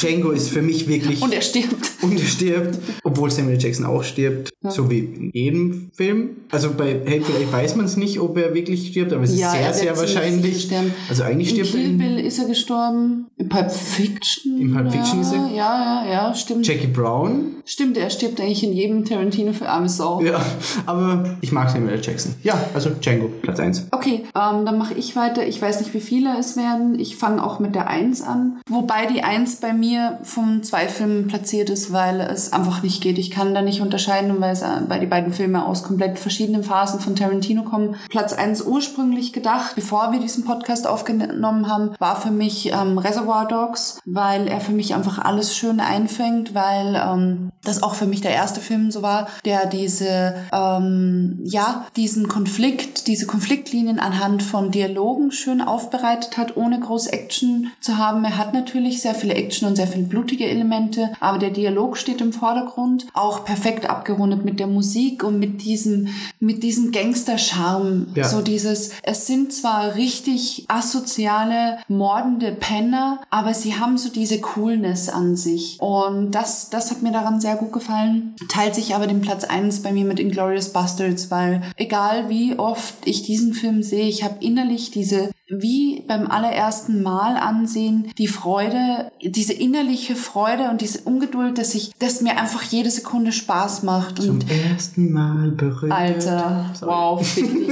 Django 0.00 0.30
ist 0.30 0.48
für 0.50 0.62
mich 0.62 0.88
wirklich 0.88 1.22
und 1.22 1.32
er 1.32 1.42
stirbt. 1.42 1.90
und 2.02 2.12
er 2.18 2.26
stirbt, 2.26 2.78
obwohl 3.04 3.30
Samuel. 3.30 3.58
Jackson 3.58 3.86
auch 3.86 4.04
stirbt, 4.04 4.50
so 4.68 4.88
wie 4.90 4.98
in 5.00 5.30
jedem 5.32 5.90
Film. 5.94 6.30
Also 6.50 6.70
bei 6.76 7.00
Hateful 7.04 7.34
Eight 7.36 7.52
weiß 7.52 7.76
man 7.76 7.86
es 7.86 7.96
nicht, 7.96 8.20
ob 8.20 8.36
er 8.38 8.54
wirklich 8.54 8.88
stirbt, 8.88 9.12
aber 9.12 9.24
es 9.24 9.32
ist 9.32 9.40
Ja, 9.40 9.50
sehr, 9.50 9.74
sehr 9.74 9.96
wahrscheinlich. 9.96 10.70
Also 11.08 11.24
eigentlich 11.24 11.50
In 11.58 11.64
stirbt 11.64 11.74
er 11.74 11.80
Kill 11.80 11.90
in 11.90 11.98
Bill 11.98 12.18
ist 12.24 12.38
er 12.38 12.44
gestorben. 12.46 13.26
In 13.36 13.48
Pulp 13.48 13.70
Fiction. 13.70 14.60
In 14.60 14.72
Pulp 14.72 14.92
Fiction 14.92 15.16
ja, 15.16 15.22
ist 15.22 15.32
er- 15.32 15.48
Ja, 15.56 16.04
ja, 16.04 16.12
ja, 16.12 16.34
stimmt. 16.34 16.66
Jackie 16.66 16.86
Brown. 16.86 17.56
Stimmt, 17.64 17.96
er 17.96 18.10
stirbt 18.10 18.40
eigentlich 18.40 18.62
in 18.64 18.72
jedem 18.72 19.04
Tarantino 19.04 19.52
für 19.52 19.68
arme 19.68 19.88
Sau. 19.88 20.22
Ja, 20.22 20.40
aber 20.86 21.36
ich 21.40 21.52
mag 21.52 21.68
Samuel 21.70 21.94
L. 21.94 22.00
Jackson. 22.02 22.34
Ja, 22.42 22.58
also 22.74 22.90
Django, 22.90 23.28
Platz 23.42 23.58
1. 23.60 23.88
Okay, 23.90 24.24
ähm, 24.34 24.64
dann 24.64 24.78
mache 24.78 24.94
ich 24.94 25.16
weiter. 25.16 25.46
Ich 25.46 25.60
weiß 25.60 25.80
nicht, 25.80 25.92
wie 25.94 26.00
viele 26.00 26.38
es 26.38 26.56
werden. 26.56 26.98
Ich 26.98 27.16
fange 27.16 27.44
auch 27.44 27.58
mit 27.58 27.74
der 27.74 27.88
1 27.88 28.22
an. 28.22 28.60
Wobei 28.68 29.06
die 29.06 29.22
1 29.22 29.56
bei 29.56 29.67
mir 29.72 30.18
von 30.22 30.62
zwei 30.62 30.88
Filmen 30.88 31.28
platziert 31.28 31.70
ist, 31.70 31.92
weil 31.92 32.20
es 32.20 32.52
einfach 32.52 32.82
nicht 32.82 33.02
geht. 33.02 33.18
Ich 33.18 33.30
kann 33.30 33.54
da 33.54 33.62
nicht 33.62 33.80
unterscheiden, 33.80 34.40
weil, 34.40 34.52
es, 34.52 34.62
äh, 34.62 34.66
weil 34.88 35.00
die 35.00 35.06
beiden 35.06 35.32
Filme 35.32 35.64
aus 35.64 35.82
komplett 35.82 36.18
verschiedenen 36.18 36.64
Phasen 36.64 37.00
von 37.00 37.16
Tarantino 37.16 37.62
kommen. 37.62 37.96
Platz 38.08 38.32
1 38.32 38.62
ursprünglich 38.62 39.32
gedacht, 39.32 39.74
bevor 39.74 40.12
wir 40.12 40.20
diesen 40.20 40.44
Podcast 40.44 40.86
aufgenommen 40.86 41.68
haben, 41.68 41.94
war 41.98 42.20
für 42.20 42.30
mich 42.30 42.72
ähm, 42.72 42.98
Reservoir 42.98 43.46
Dogs, 43.48 44.00
weil 44.04 44.48
er 44.48 44.60
für 44.60 44.72
mich 44.72 44.94
einfach 44.94 45.18
alles 45.18 45.56
schön 45.56 45.80
einfängt, 45.80 46.54
weil 46.54 46.94
ähm, 46.94 47.50
das 47.64 47.82
auch 47.82 47.94
für 47.94 48.06
mich 48.06 48.20
der 48.20 48.32
erste 48.32 48.60
Film 48.60 48.90
so 48.90 49.02
war, 49.02 49.28
der 49.44 49.66
diese, 49.66 50.34
ähm, 50.52 51.40
ja, 51.44 51.86
diesen 51.96 52.28
Konflikt, 52.28 53.06
diese 53.06 53.26
Konfliktlinien 53.26 53.98
anhand 53.98 54.42
von 54.42 54.70
Dialogen 54.70 55.32
schön 55.32 55.60
aufbereitet 55.60 56.36
hat, 56.36 56.56
ohne 56.56 56.80
groß 56.80 57.08
Action 57.08 57.70
zu 57.80 57.98
haben. 57.98 58.24
Er 58.24 58.38
hat 58.38 58.54
natürlich 58.54 59.02
sehr 59.02 59.14
viele 59.14 59.34
Action 59.34 59.57
und 59.66 59.76
sehr 59.76 59.86
viele 59.86 60.04
blutige 60.04 60.46
Elemente, 60.46 61.12
aber 61.20 61.38
der 61.38 61.50
Dialog 61.50 61.96
steht 61.96 62.20
im 62.20 62.32
Vordergrund. 62.32 63.06
Auch 63.12 63.44
perfekt 63.44 63.88
abgerundet 63.88 64.44
mit 64.44 64.60
der 64.60 64.66
Musik 64.66 65.24
und 65.24 65.38
mit 65.38 65.62
diesem, 65.62 66.08
mit 66.40 66.62
diesem 66.62 66.92
Gangster-Charme. 66.92 68.08
Ja. 68.14 68.28
So 68.28 68.40
dieses, 68.40 68.92
es 69.02 69.26
sind 69.26 69.52
zwar 69.52 69.94
richtig 69.94 70.64
asoziale, 70.68 71.78
mordende 71.88 72.52
Penner, 72.52 73.20
aber 73.30 73.54
sie 73.54 73.74
haben 73.74 73.98
so 73.98 74.08
diese 74.08 74.40
Coolness 74.40 75.08
an 75.08 75.36
sich. 75.36 75.78
Und 75.80 76.32
das, 76.32 76.70
das 76.70 76.90
hat 76.90 77.02
mir 77.02 77.12
daran 77.12 77.40
sehr 77.40 77.56
gut 77.56 77.72
gefallen. 77.72 78.34
Teilt 78.48 78.74
sich 78.74 78.94
aber 78.94 79.06
den 79.06 79.20
Platz 79.20 79.44
1 79.44 79.82
bei 79.82 79.92
mir 79.92 80.04
mit 80.04 80.20
Inglourious 80.20 80.72
Bastards, 80.72 81.30
weil 81.30 81.62
egal 81.76 82.28
wie 82.28 82.58
oft 82.58 82.94
ich 83.04 83.22
diesen 83.22 83.54
Film 83.54 83.82
sehe, 83.82 84.08
ich 84.08 84.22
habe 84.22 84.36
innerlich 84.40 84.90
diese 84.90 85.30
wie 85.48 86.04
beim 86.06 86.30
allerersten 86.30 87.02
Mal 87.02 87.36
ansehen, 87.36 88.12
die 88.18 88.26
Freude, 88.26 89.10
diese 89.22 89.54
innerliche 89.54 90.14
Freude 90.14 90.70
und 90.70 90.80
diese 90.80 91.00
Ungeduld, 91.00 91.58
dass 91.58 91.74
ich, 91.74 91.92
dass 91.98 92.20
mir 92.20 92.38
einfach 92.38 92.62
jede 92.62 92.90
Sekunde 92.90 93.32
Spaß 93.32 93.82
macht. 93.82 94.22
Zum 94.22 94.40
Und 94.40 94.50
ersten 94.50 95.12
Mal 95.12 95.50
berührt. 95.50 95.92
Alter, 95.92 96.70
wow, 96.80 97.26
fick 97.26 97.50
dich. 97.52 97.68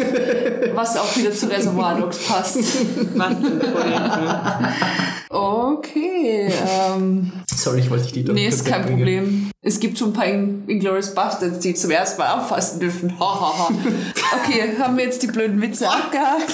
Was 0.75 0.97
auch 0.97 1.17
wieder 1.17 1.33
zu 1.33 1.51
Reservoir 1.51 2.01
Dogs 2.01 2.27
passt. 2.27 2.59
Was 3.15 3.37
Okay, 5.29 6.49
ähm, 6.69 7.33
Sorry, 7.53 7.81
ich 7.81 7.91
wollte 7.91 8.05
dich 8.05 8.25
die 8.25 8.33
nee, 8.33 8.47
ist 8.47 8.65
kein 8.65 8.85
Problem. 8.87 9.51
Es 9.61 9.81
gibt 9.81 9.99
schon 9.99 10.11
ein 10.11 10.13
paar 10.13 10.27
Inglourious 10.27 11.15
Bastards, 11.15 11.59
die 11.59 11.75
zum 11.75 11.91
ersten 11.91 12.21
Mal 12.21 12.39
auffassen 12.39 12.79
dürfen. 12.79 13.19
Ha, 13.19 13.41
ha, 13.41 13.59
ha. 13.59 13.69
Okay, 14.45 14.77
haben 14.79 14.97
wir 14.97 15.05
jetzt 15.05 15.23
die 15.23 15.27
blöden 15.27 15.61
Witze 15.61 15.89
abgehakt? 15.91 16.53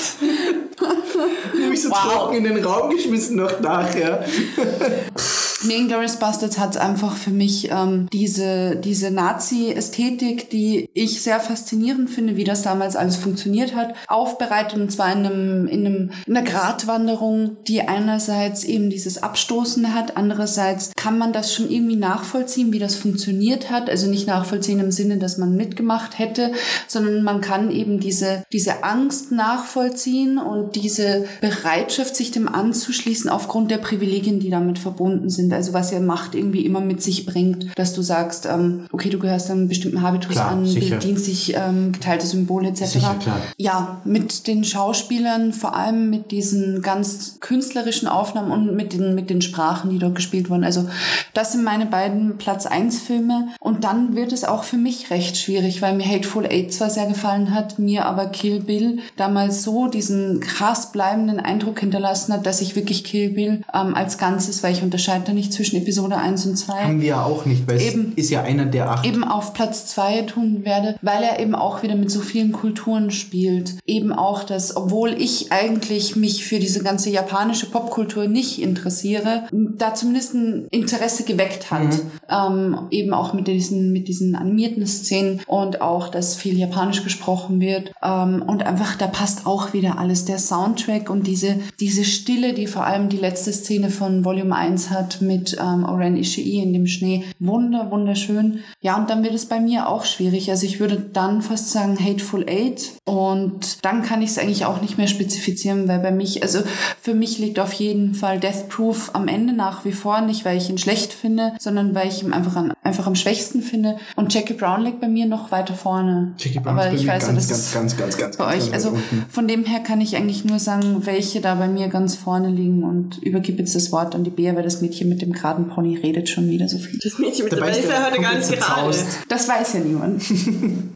Ich 1.54 1.62
hab 1.62 1.68
mich 1.70 1.82
so 1.82 1.90
Wow. 1.90 2.12
trocken 2.12 2.36
in 2.36 2.44
den 2.44 2.64
Raum 2.64 2.90
geschmissen 2.90 3.36
noch 3.36 3.60
nachher. 3.60 4.24
Nee, 5.64 5.76
Inglourious 5.76 6.16
Bastards 6.16 6.58
hat 6.58 6.76
einfach 6.76 7.16
für 7.16 7.30
mich 7.30 7.70
ähm, 7.70 8.08
diese, 8.12 8.76
diese 8.76 9.10
Nazi-Ästhetik, 9.10 10.50
die 10.50 10.88
ich 10.94 11.22
sehr 11.22 11.38
faszinierend 11.40 12.10
finde, 12.10 12.36
wie 12.36 12.44
das 12.44 12.62
damals 12.62 12.96
alles 12.96 13.16
funktioniert 13.16 13.74
hat, 13.76 13.94
aufbereitet 14.08 14.78
und 14.80 14.90
zwar 14.90 15.12
in, 15.12 15.26
einem, 15.26 15.66
in, 15.68 15.86
einem, 15.86 16.10
in 16.26 16.36
einer 16.36 16.48
Gratwanderung, 16.48 17.56
die 17.68 17.82
einerseits 17.82 18.64
eben 18.64 18.90
dieses 18.90 19.22
Abstoßende 19.22 19.94
hat, 19.94 20.16
andererseits 20.16 20.92
kann 20.96 21.18
man 21.18 21.32
das 21.32 21.54
schon 21.54 21.70
irgendwie 21.70 21.96
nachvollziehen, 21.96 22.72
wie 22.72 22.78
das 22.78 22.96
funktioniert 22.96 23.70
hat. 23.70 23.88
Also 23.88 24.08
nicht 24.08 24.26
nachvollziehen 24.26 24.80
im 24.80 24.90
Sinne, 24.90 25.18
dass 25.18 25.38
man 25.38 25.54
mitgemacht 25.54 26.18
hätte, 26.18 26.52
sondern 26.88 27.22
man 27.22 27.40
kann 27.40 27.70
eben 27.70 28.00
diese, 28.00 28.44
diese 28.52 28.82
Angst 28.84 29.32
nachvollziehen 29.32 30.38
und 30.38 30.74
diese 30.74 31.24
Bereitschaft, 31.40 32.16
sich 32.16 32.30
dem 32.30 32.48
anzuschließen 32.48 33.30
aufgrund 33.30 33.70
der 33.70 33.78
Privilegien, 33.78 34.40
die 34.40 34.50
damit 34.50 34.78
verbunden 34.78 35.30
sind. 35.30 35.51
Also 35.52 35.72
was 35.72 35.90
ja 35.90 36.00
Macht 36.00 36.34
irgendwie 36.34 36.64
immer 36.64 36.80
mit 36.80 37.02
sich 37.02 37.26
bringt, 37.26 37.66
dass 37.76 37.94
du 37.94 38.02
sagst, 38.02 38.46
ähm, 38.46 38.86
okay, 38.92 39.10
du 39.10 39.18
gehörst 39.18 39.50
einem 39.50 39.68
bestimmten 39.68 40.02
Habitus 40.02 40.32
Klar, 40.32 40.52
an, 40.52 40.66
sicher. 40.66 40.98
dienstlich 40.98 41.54
ähm, 41.56 41.92
geteilte 41.92 42.26
Symbole 42.26 42.68
etc. 42.68 42.84
Sicher, 42.86 43.16
klar. 43.20 43.40
Ja, 43.56 44.00
mit 44.04 44.46
den 44.46 44.64
Schauspielern, 44.64 45.52
vor 45.52 45.76
allem 45.76 46.10
mit 46.10 46.30
diesen 46.30 46.82
ganz 46.82 47.38
künstlerischen 47.40 48.08
Aufnahmen 48.08 48.50
und 48.50 48.74
mit 48.74 48.92
den, 48.92 49.14
mit 49.14 49.30
den 49.30 49.42
Sprachen, 49.42 49.90
die 49.90 49.98
dort 49.98 50.14
gespielt 50.14 50.50
wurden. 50.50 50.64
Also 50.64 50.88
das 51.34 51.52
sind 51.52 51.64
meine 51.64 51.86
beiden 51.86 52.38
Platz 52.38 52.66
1 52.66 53.00
Filme. 53.00 53.48
Und 53.60 53.84
dann 53.84 54.14
wird 54.14 54.32
es 54.32 54.44
auch 54.44 54.64
für 54.64 54.76
mich 54.76 55.10
recht 55.10 55.36
schwierig, 55.36 55.82
weil 55.82 55.94
mir 55.96 56.06
Hateful 56.06 56.46
Eight 56.46 56.72
zwar 56.72 56.90
sehr 56.90 57.06
gefallen 57.06 57.54
hat, 57.54 57.78
mir 57.78 58.06
aber 58.06 58.26
Kill 58.26 58.60
Bill 58.60 58.98
damals 59.16 59.62
so 59.62 59.88
diesen 59.88 60.40
krass 60.40 60.92
bleibenden 60.92 61.40
Eindruck 61.40 61.80
hinterlassen 61.80 62.32
hat, 62.32 62.46
dass 62.46 62.60
ich 62.60 62.76
wirklich 62.76 63.04
Kill 63.04 63.30
Bill 63.30 63.62
ähm, 63.74 63.94
als 63.94 64.18
Ganzes, 64.18 64.62
weil 64.62 64.72
ich 64.72 64.82
unterscheide 64.82 65.24
da 65.26 65.32
nicht 65.32 65.41
zwischen 65.50 65.76
Episode 65.76 66.16
1 66.16 66.46
und 66.46 66.56
2 66.56 66.72
Haben 66.84 67.00
wir 67.00 67.08
ja 67.08 67.24
auch 67.24 67.44
nicht, 67.46 67.66
weil 67.66 67.80
Eben. 67.80 68.12
es 68.16 68.24
ist 68.24 68.30
ja 68.30 68.42
einer 68.42 68.66
der 68.66 68.90
acht. 68.90 69.06
eben 69.06 69.24
auf 69.24 69.54
Platz 69.54 69.86
zwei 69.86 70.22
tun 70.22 70.64
werde, 70.64 70.96
weil 71.02 71.22
er 71.22 71.40
eben 71.40 71.54
auch 71.54 71.82
wieder 71.82 71.94
mit 71.94 72.10
so 72.10 72.20
vielen 72.20 72.52
Kulturen 72.52 73.10
spielt. 73.10 73.74
Eben 73.86 74.12
auch 74.12 74.44
das, 74.44 74.76
obwohl 74.76 75.10
ich 75.10 75.52
eigentlich 75.52 76.16
mich 76.16 76.44
für 76.44 76.58
diese 76.58 76.82
ganze 76.82 77.10
japanische 77.10 77.66
Popkultur 77.66 78.26
nicht 78.26 78.60
interessiere, 78.60 79.44
da 79.52 79.94
zumindest 79.94 80.34
ein 80.34 80.66
Interesse 80.70 81.24
geweckt 81.24 81.70
hat. 81.70 81.88
Ähm, 82.28 82.78
eben 82.90 83.14
auch 83.14 83.32
mit 83.32 83.46
diesen, 83.46 83.92
mit 83.92 84.08
diesen 84.08 84.34
animierten 84.34 84.86
Szenen 84.86 85.40
und 85.46 85.80
auch, 85.80 86.08
dass 86.08 86.36
viel 86.36 86.58
Japanisch 86.58 87.02
gesprochen 87.04 87.60
wird. 87.60 87.92
Ähm, 88.02 88.42
und 88.46 88.64
einfach, 88.64 88.96
da 88.96 89.06
passt 89.06 89.46
auch 89.46 89.72
wieder 89.72 89.98
alles. 89.98 90.24
Der 90.24 90.38
Soundtrack 90.38 91.10
und 91.10 91.26
diese, 91.26 91.56
diese 91.80 92.04
Stille, 92.04 92.52
die 92.54 92.66
vor 92.66 92.84
allem 92.86 93.08
die 93.08 93.16
letzte 93.16 93.52
Szene 93.52 93.90
von 93.90 94.24
Volume 94.24 94.54
1 94.54 94.90
hat 94.90 95.20
mit 95.20 95.31
ähm, 95.60 95.84
Oren 95.84 96.16
Ishii 96.16 96.62
in 96.62 96.72
dem 96.72 96.86
Schnee. 96.86 97.24
Wunder, 97.38 97.90
wunderschön. 97.90 98.60
Ja, 98.80 98.96
und 98.96 99.10
dann 99.10 99.22
wird 99.22 99.34
es 99.34 99.46
bei 99.46 99.60
mir 99.60 99.88
auch 99.88 100.04
schwierig. 100.04 100.50
Also 100.50 100.66
ich 100.66 100.80
würde 100.80 100.96
dann 101.12 101.42
fast 101.42 101.70
sagen 101.70 101.98
Hateful 101.98 102.48
Eight. 102.48 102.92
Und 103.04 103.84
dann 103.84 104.02
kann 104.02 104.22
ich 104.22 104.30
es 104.30 104.38
eigentlich 104.38 104.64
auch 104.64 104.80
nicht 104.80 104.98
mehr 104.98 105.06
spezifizieren, 105.06 105.88
weil 105.88 106.00
bei 106.00 106.10
mich, 106.10 106.42
also 106.42 106.60
für 107.00 107.14
mich 107.14 107.38
liegt 107.38 107.58
auf 107.58 107.72
jeden 107.72 108.14
Fall 108.14 108.38
Death 108.40 108.68
Proof 108.68 109.10
am 109.14 109.28
Ende 109.28 109.52
nach 109.52 109.84
wie 109.84 109.92
vor. 109.92 110.20
Nicht, 110.20 110.44
weil 110.44 110.56
ich 110.56 110.70
ihn 110.70 110.78
schlecht 110.78 111.12
finde, 111.12 111.52
sondern 111.58 111.94
weil 111.94 112.08
ich 112.08 112.22
ihn 112.22 112.32
einfach, 112.32 112.56
an, 112.56 112.72
einfach 112.82 113.06
am 113.06 113.14
schwächsten 113.14 113.62
finde. 113.62 113.96
Und 114.16 114.32
Jackie 114.32 114.54
Brown 114.54 114.82
liegt 114.82 115.00
bei 115.00 115.08
mir 115.08 115.26
noch 115.26 115.50
weiter 115.50 115.74
vorne. 115.74 116.32
Jackie 116.38 116.60
Brown 116.60 116.78
Aber 116.78 116.86
ist 116.86 116.90
bei 116.90 116.96
ich 116.96 117.06
mir 117.06 117.12
weiß 117.12 117.26
ganz, 117.26 117.48
das 117.48 117.72
ganz, 117.72 117.96
ganz, 117.96 118.18
ganz, 118.18 118.36
bei 118.36 118.56
euch. 118.56 118.72
Also 118.72 118.96
von 119.28 119.48
dem 119.48 119.64
her 119.64 119.80
kann 119.80 120.00
ich 120.00 120.16
eigentlich 120.16 120.44
nur 120.44 120.58
sagen, 120.58 121.06
welche 121.06 121.40
da 121.40 121.54
bei 121.54 121.68
mir 121.68 121.88
ganz 121.88 122.16
vorne 122.16 122.48
liegen 122.48 122.84
und 122.84 123.18
übergebe 123.18 123.58
jetzt 123.58 123.74
das 123.74 123.92
Wort 123.92 124.14
an 124.14 124.24
die 124.24 124.30
Bea, 124.30 124.54
weil 124.54 124.62
das 124.62 124.80
Mädchen 124.80 125.08
mit 125.12 125.22
dem 125.22 125.32
geraden 125.32 125.68
Pony 125.68 125.96
redet 125.96 126.28
schon 126.28 126.48
wieder 126.48 126.68
so 126.68 126.78
viel. 126.78 126.98
Das 127.02 127.18
Mädchen 127.18 127.44
mit 127.44 127.52
Dabei 127.52 127.70
ist 127.70 127.78
ist 127.80 127.90
ja 127.90 127.98
der 127.98 128.06
heute 128.06 128.20
gar 128.22 128.34
nicht 128.34 128.50
gerade. 128.50 128.96
Das 129.28 129.48
weiß 129.48 129.74
ja 129.74 129.80
niemand. 129.80 130.22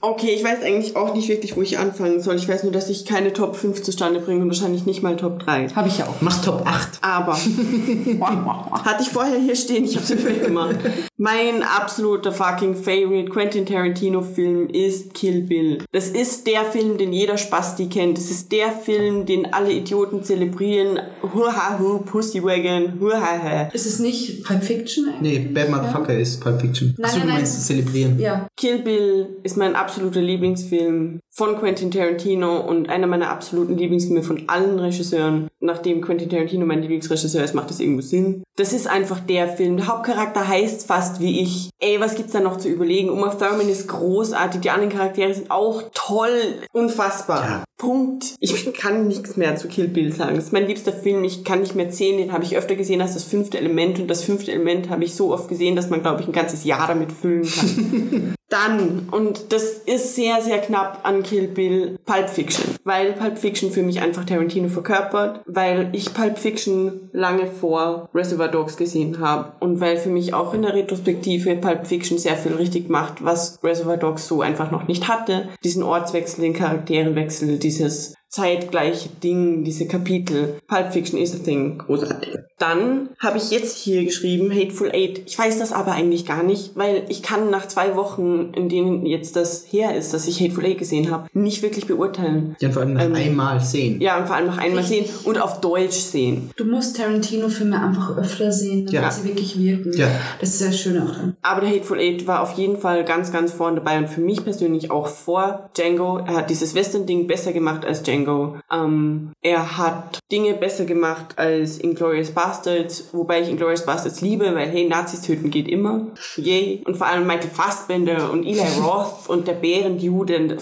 Okay, 0.00 0.30
ich 0.36 0.44
weiß 0.44 0.62
eigentlich 0.62 0.94
auch 0.94 1.14
nicht 1.14 1.28
wirklich, 1.28 1.56
wo 1.56 1.62
ich 1.62 1.78
anfangen 1.78 2.20
soll. 2.20 2.36
Ich 2.36 2.46
weiß 2.46 2.62
nur, 2.62 2.72
dass 2.72 2.88
ich 2.90 3.06
keine 3.06 3.32
Top 3.32 3.56
5 3.56 3.82
zustande 3.82 4.20
bringe 4.20 4.42
und 4.42 4.48
wahrscheinlich 4.48 4.86
nicht 4.86 5.02
mal 5.02 5.16
Top 5.16 5.40
3. 5.40 5.70
Habe 5.70 5.88
ich 5.88 5.98
ja 5.98 6.06
auch. 6.06 6.20
Mach 6.20 6.44
Top 6.44 6.62
8. 6.64 6.98
Aber 7.00 7.32
hatte 8.84 9.02
ich 9.02 9.08
vorher 9.08 9.38
hier 9.38 9.56
stehen, 9.56 9.84
ich 9.84 9.96
habe 9.96 10.04
es 10.04 10.24
weggemacht. 10.24 10.76
Mein 11.16 11.62
absoluter 11.62 12.30
fucking 12.30 12.76
favorite 12.76 13.30
Quentin 13.30 13.66
Tarantino 13.66 14.20
Film 14.22 14.68
ist 14.68 15.14
Kill 15.14 15.42
Bill. 15.42 15.78
Das 15.92 16.08
ist 16.08 16.46
der 16.46 16.64
Film, 16.64 16.98
den 16.98 17.12
jeder 17.12 17.38
Spasti 17.38 17.86
kennt. 17.86 18.18
Das 18.18 18.30
ist 18.30 18.52
der 18.52 18.70
Film, 18.70 19.26
den 19.26 19.52
alle 19.52 19.72
Idioten 19.72 20.22
zelebrieren. 20.22 21.00
Huha 21.22 21.78
hu, 21.78 21.98
Pussywagon, 21.98 23.00
huha 23.00 23.70
Ist 23.72 23.86
es 23.86 23.98
nicht 24.06 24.44
Pulp 24.44 24.62
Fiction? 24.62 25.08
Nee, 25.20 25.38
Bad 25.52 25.70
Motherfucker 25.70 26.18
ist 26.18 26.40
Pulp 26.40 26.60
Fiction. 26.60 26.94
Nein, 26.96 27.04
Achso, 27.04 27.18
nein, 27.18 27.26
du 27.26 27.32
nein. 27.32 27.42
meinst 27.42 27.66
zelebrieren. 27.66 28.18
Ja. 28.18 28.46
Kill 28.56 28.78
Bill 28.78 29.28
ist 29.42 29.56
mein 29.56 29.74
absoluter 29.74 30.20
Lieblingsfilm 30.20 31.20
von 31.30 31.56
Quentin 31.58 31.90
Tarantino 31.90 32.60
und 32.60 32.88
einer 32.88 33.06
meiner 33.06 33.28
absoluten 33.30 33.76
Lieblingsfilme 33.76 34.22
von 34.22 34.48
allen 34.48 34.78
Regisseuren. 34.78 35.48
Nachdem 35.60 36.00
Quentin 36.00 36.30
Tarantino 36.30 36.64
mein 36.64 36.80
Lieblingsregisseur 36.80 37.44
ist, 37.44 37.54
macht 37.54 37.70
das 37.70 37.80
irgendwo 37.80 38.00
Sinn. 38.00 38.42
Das 38.56 38.72
ist 38.72 38.88
einfach 38.88 39.20
der 39.20 39.48
Film. 39.48 39.76
Der 39.76 39.88
Hauptcharakter 39.88 40.48
heißt 40.48 40.86
fast 40.86 41.20
wie 41.20 41.40
ich. 41.42 41.70
Ey, 41.78 42.00
was 42.00 42.14
gibt's 42.14 42.32
da 42.32 42.40
noch 42.40 42.56
zu 42.56 42.68
überlegen? 42.68 43.10
Uma 43.10 43.28
Thurman 43.34 43.68
ist 43.68 43.88
großartig, 43.88 44.62
die 44.62 44.70
anderen 44.70 44.92
Charaktere 44.92 45.34
sind 45.34 45.50
auch 45.50 45.82
toll, 45.92 46.30
unfassbar. 46.72 47.42
Ja. 47.42 47.64
Punkt. 47.78 48.36
Ich 48.40 48.72
kann 48.72 49.06
nichts 49.06 49.36
mehr 49.36 49.56
zu 49.56 49.68
Kill 49.68 49.88
Bill 49.88 50.10
sagen. 50.10 50.36
Das 50.36 50.46
ist 50.46 50.52
mein 50.52 50.66
liebster 50.66 50.94
Film. 50.94 51.24
Ich 51.24 51.44
kann 51.44 51.60
nicht 51.60 51.74
mehr 51.74 51.90
zählen. 51.90 52.16
Den 52.16 52.32
habe 52.32 52.44
ich 52.44 52.56
öfter 52.56 52.74
gesehen 52.74 53.02
als 53.02 53.12
das 53.12 53.24
fünfte 53.24 53.58
Element. 53.58 53.95
Und 54.00 54.08
das 54.08 54.24
fünfte 54.24 54.52
Element 54.52 54.90
habe 54.90 55.04
ich 55.04 55.14
so 55.14 55.32
oft 55.32 55.48
gesehen, 55.48 55.76
dass 55.76 55.90
man, 55.90 56.02
glaube 56.02 56.20
ich, 56.20 56.26
ein 56.26 56.32
ganzes 56.32 56.64
Jahr 56.64 56.86
damit 56.86 57.12
füllen 57.12 57.48
kann. 57.48 58.34
Dann, 58.48 59.08
und 59.10 59.52
das 59.52 59.72
ist 59.72 60.14
sehr, 60.14 60.40
sehr 60.40 60.58
knapp 60.58 61.00
an 61.02 61.24
Kill 61.24 61.48
Bill, 61.48 61.98
Pulp 62.04 62.28
Fiction. 62.28 62.76
Weil 62.84 63.12
Pulp 63.14 63.38
Fiction 63.38 63.72
für 63.72 63.82
mich 63.82 64.00
einfach 64.00 64.24
Tarantino 64.24 64.68
verkörpert, 64.68 65.40
weil 65.46 65.90
ich 65.92 66.14
Pulp 66.14 66.38
Fiction 66.38 67.10
lange 67.12 67.48
vor 67.48 68.08
Reservoir 68.14 68.46
Dogs 68.46 68.76
gesehen 68.76 69.18
habe 69.18 69.52
und 69.58 69.80
weil 69.80 69.96
für 69.96 70.10
mich 70.10 70.32
auch 70.32 70.54
in 70.54 70.62
der 70.62 70.74
Retrospektive 70.74 71.56
Pulp 71.56 71.88
Fiction 71.88 72.18
sehr 72.18 72.36
viel 72.36 72.52
richtig 72.52 72.88
macht, 72.88 73.24
was 73.24 73.58
Reservoir 73.64 73.96
Dogs 73.96 74.28
so 74.28 74.42
einfach 74.42 74.70
noch 74.70 74.86
nicht 74.86 75.08
hatte. 75.08 75.48
Diesen 75.64 75.82
Ortswechsel, 75.82 76.42
den 76.42 76.54
Charakterenwechsel, 76.54 77.58
dieses 77.58 78.14
zeitgleiche 78.36 79.08
Ding, 79.22 79.64
diese 79.64 79.86
Kapitel. 79.86 80.60
Pulp 80.68 80.92
Fiction 80.92 81.18
is 81.18 81.34
a 81.34 81.38
thing. 81.38 81.78
Großartig. 81.78 82.34
Dann 82.58 83.10
habe 83.18 83.36
ich 83.38 83.50
jetzt 83.50 83.76
hier 83.76 84.04
geschrieben 84.04 84.50
Hateful 84.50 84.90
Eight. 84.92 85.22
Ich 85.26 85.38
weiß 85.38 85.58
das 85.58 85.72
aber 85.72 85.92
eigentlich 85.92 86.24
gar 86.24 86.42
nicht, 86.42 86.72
weil 86.74 87.04
ich 87.08 87.22
kann 87.22 87.50
nach 87.50 87.66
zwei 87.68 87.96
Wochen, 87.96 88.52
in 88.54 88.68
denen 88.70 89.04
jetzt 89.04 89.36
das 89.36 89.66
her 89.70 89.94
ist, 89.94 90.14
dass 90.14 90.26
ich 90.26 90.40
Hateful 90.40 90.64
Eight 90.64 90.78
gesehen 90.78 91.10
habe, 91.10 91.28
nicht 91.34 91.62
wirklich 91.62 91.86
beurteilen. 91.86 92.56
Die 92.60 92.68
vor 92.70 92.82
allem 92.82 92.94
nach 92.94 93.04
Ähm, 93.04 93.14
einmal 93.14 93.60
sehen. 93.60 94.00
Ja, 94.00 94.18
und 94.18 94.26
vor 94.26 94.36
allem 94.36 94.46
noch 94.46 94.58
einmal 94.58 94.84
sehen 94.84 95.04
und 95.24 95.38
auf 95.40 95.60
Deutsch 95.60 95.96
sehen. 95.96 96.50
Du 96.56 96.64
musst 96.64 96.96
Tarantino-Filme 96.96 97.82
einfach 97.82 98.16
öfter 98.16 98.50
sehen, 98.52 98.86
damit 98.86 98.92
Ja. 99.02 99.10
sie 99.10 99.24
wirklich 99.24 99.58
wirken. 99.58 99.92
Ja. 99.96 100.08
Das 100.40 100.50
ist 100.50 100.58
sehr 100.60 100.72
schön 100.72 101.00
auch 101.02 101.12
dran. 101.14 101.36
Aber 101.42 101.60
der 101.62 101.70
Hateful 101.70 101.98
Eight 101.98 102.26
war 102.26 102.42
auf 102.42 102.52
jeden 102.52 102.78
Fall 102.78 103.04
ganz, 103.04 103.32
ganz 103.32 103.52
vorne 103.52 103.76
dabei 103.76 103.98
und 103.98 104.08
für 104.08 104.20
mich 104.22 104.42
persönlich 104.44 104.90
auch 104.90 105.08
vor 105.08 105.68
Django. 105.76 106.18
Er 106.18 106.36
hat 106.36 106.50
dieses 106.50 106.74
Western-Ding 106.74 107.26
besser 107.26 107.52
gemacht 107.52 107.84
als 107.84 108.02
Django. 108.02 108.25
Ähm, 108.72 109.32
er 109.42 109.78
hat 109.78 110.18
Dinge 110.30 110.54
besser 110.54 110.84
gemacht 110.84 111.38
als 111.38 111.78
Inglourious 111.78 112.30
Bastards, 112.30 113.08
wobei 113.12 113.42
ich 113.42 113.48
Inglourious 113.48 113.84
Bastards 113.84 114.20
liebe, 114.20 114.54
weil 114.54 114.68
hey, 114.68 114.88
Nazis 114.88 115.22
töten 115.22 115.50
geht 115.50 115.68
immer. 115.68 116.08
Yay. 116.36 116.82
Und 116.84 116.96
vor 116.96 117.06
allem 117.06 117.26
Michael 117.26 117.50
Fassbender 117.50 118.30
und 118.30 118.44
Eli 118.44 118.60
Roth 118.82 119.28
und 119.28 119.46
der 119.46 119.54
Bärenjude. 119.54 120.56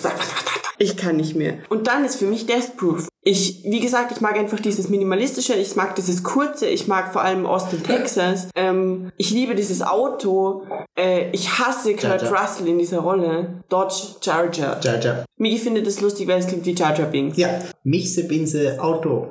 Ich 0.78 0.96
kann 0.96 1.16
nicht 1.16 1.34
mehr. 1.34 1.58
Und 1.68 1.86
dann 1.86 2.04
ist 2.04 2.16
für 2.16 2.26
mich 2.26 2.46
Death 2.46 2.76
Proof. 2.76 3.08
Ich, 3.26 3.62
wie 3.64 3.80
gesagt, 3.80 4.12
ich 4.12 4.20
mag 4.20 4.36
einfach 4.38 4.60
dieses 4.60 4.90
Minimalistische, 4.90 5.54
ich 5.54 5.74
mag 5.76 5.94
dieses 5.96 6.22
Kurze, 6.22 6.66
ich 6.66 6.86
mag 6.88 7.10
vor 7.12 7.22
allem 7.22 7.46
Austin, 7.46 7.82
Texas. 7.82 8.48
Ähm, 8.54 9.10
ich 9.16 9.30
liebe 9.30 9.54
dieses 9.54 9.80
Auto. 9.80 10.64
Äh, 10.98 11.30
ich 11.32 11.58
hasse 11.58 11.92
Kurt 11.92 12.02
Jar 12.02 12.22
Jar. 12.22 12.42
Russell 12.42 12.68
in 12.68 12.78
dieser 12.78 12.98
Rolle. 12.98 13.64
Dodge 13.70 13.94
Charger. 14.22 14.78
Jar. 14.82 15.24
Migi 15.38 15.58
findet 15.58 15.86
es 15.86 16.00
lustig, 16.02 16.28
weil 16.28 16.38
es 16.40 16.46
klingt 16.46 16.66
wie 16.66 16.74
Jar 16.74 16.92
Binks. 16.92 17.38
Ja, 17.38 17.48
Michse 17.82 18.24
Binse 18.24 18.76
Auto. 18.80 19.28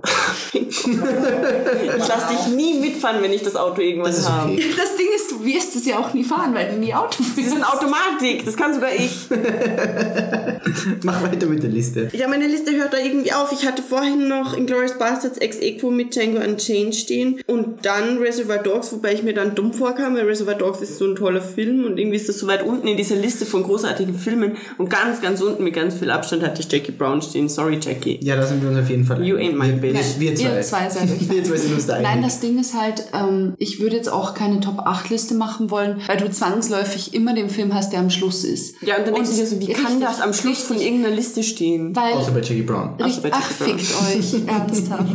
Ich 0.56 2.08
lass 2.08 2.28
dich 2.30 2.56
nie 2.56 2.80
mitfahren, 2.80 3.22
wenn 3.22 3.32
ich 3.32 3.44
das 3.44 3.56
Auto 3.56 3.82
irgendwann 3.82 4.12
Das 4.12 4.30
habe. 4.30 4.52
okay. 4.54 4.64
Das 4.76 4.96
Ding 4.98 5.08
ist, 5.16 5.32
du 5.32 5.46
wirst 5.46 5.76
es 5.76 5.86
ja 5.86 5.98
auch 6.00 6.14
nie 6.14 6.24
fahren, 6.24 6.54
weil 6.54 6.70
du 6.72 6.78
nie 6.78 6.94
Auto 6.94 7.18
Das 7.20 7.28
fährst. 7.28 7.48
ist 7.50 7.56
eine 7.56 7.72
Automatik, 7.72 8.46
das 8.46 8.56
kann 8.58 8.74
sogar 8.74 8.92
ich. 8.94 9.28
Mach 11.04 11.22
weiter 11.24 11.46
mit 11.48 11.64
der 11.64 11.70
Liste. 11.70 12.10
Ja, 12.14 12.28
meine 12.28 12.48
Liste 12.48 12.72
hört 12.76 12.94
da 12.94 12.98
irgendwie 12.98 13.34
auf. 13.34 13.52
Ich 13.52 13.66
hatte 13.66 13.83
vorhin 13.84 14.28
noch 14.28 14.58
Inglourious 14.58 14.98
Bastards 14.98 15.38
ex 15.38 15.60
equo 15.60 15.92
mit 15.92 16.16
Django 16.16 16.40
Unchained 16.40 16.96
stehen 16.96 17.42
und 17.48 17.86
dann 17.86 18.18
Reservoir 18.18 18.60
Dogs, 18.60 18.92
wobei 18.94 19.14
ich 19.14 19.24
mir 19.24 19.34
dann 19.34 19.56
dumm 19.56 19.74
vorkam, 19.74 20.16
weil 20.16 20.26
Reservoir 20.26 20.56
Dogs 20.56 20.82
ist 20.82 20.98
so 20.98 21.06
ein 21.06 21.16
toller 21.16 21.42
Film 21.42 21.86
und 21.86 21.98
irgendwie 21.98 22.18
ist 22.18 22.30
das 22.30 22.40
so 22.40 22.48
weit 22.48 22.66
unten 22.66 22.88
in 22.88 22.98
dieser 22.98 23.16
Liste 23.16 23.46
von 23.46 23.64
großartigen 23.64 24.16
Filmen 24.16 24.54
und 24.78 24.90
ganz, 24.90 25.22
ganz 25.22 25.42
unten 25.42 25.64
mit 25.64 25.74
ganz 25.74 25.96
viel 25.96 26.12
Abstand 26.12 26.44
hatte 26.44 26.62
ich 26.62 26.72
Jackie 26.72 26.92
Brown 26.92 27.22
stehen. 27.22 27.50
Sorry, 27.50 27.78
Jackie. 27.82 28.20
Ja, 28.22 28.36
da 28.36 28.46
sind 28.46 28.62
wir 28.62 28.70
uns 28.70 28.80
auf 28.80 28.90
jeden 28.90 29.06
Fall. 29.06 29.24
You 29.24 29.38
ain't 29.38 29.56
my 29.56 29.68
wir, 29.82 29.94
bitch. 29.94 30.20
Wir, 30.20 30.32
wir 30.32 30.36
zwei. 30.36 30.56
Ihr 30.56 30.62
zwei 30.62 30.90
seid 30.90 31.10
wir 31.30 31.44
zwei 31.44 31.58
sind 31.58 31.74
uns 31.74 31.88
da 31.88 32.00
Nein, 32.00 32.22
das 32.22 32.40
Ding 32.40 32.60
ist 32.60 32.74
halt, 32.74 33.06
ähm, 33.14 33.54
ich 33.58 33.80
würde 33.80 33.96
jetzt 33.96 34.12
auch 34.12 34.34
keine 34.34 34.60
Top-8-Liste 34.60 35.36
machen 35.36 35.72
wollen, 35.72 36.02
weil 36.08 36.18
du 36.18 36.30
zwangsläufig 36.30 37.14
immer 37.14 37.34
den 37.34 37.50
Film 37.50 37.74
hast, 37.74 37.94
der 37.94 38.00
am 38.00 38.10
Schluss 38.10 38.44
ist. 38.44 38.76
Ja, 38.82 38.98
und 38.98 39.08
dann 39.08 39.16
denkst 39.16 39.32
du 39.32 39.36
dir 39.38 39.48
so, 39.48 39.60
wie 39.60 39.68
kann 39.68 40.00
das 40.00 40.22
am 40.22 40.34
Schluss 40.34 40.64
von 40.64 40.80
irgendeiner 40.80 41.16
Liste 41.16 41.44
stehen? 41.44 41.96
Weil, 41.96 42.14
Außer 42.14 42.32
bei 42.32 42.42
Jackie 42.42 42.62
Brown. 42.62 42.96
Außer 43.02 43.22
bei 43.22 43.30
Ach, 43.32 43.42
Jackie 43.42 43.64
Brown. 43.64 43.73
Fickt 43.78 44.18
euch, 44.18 44.34
ernsthaft. 44.48 45.14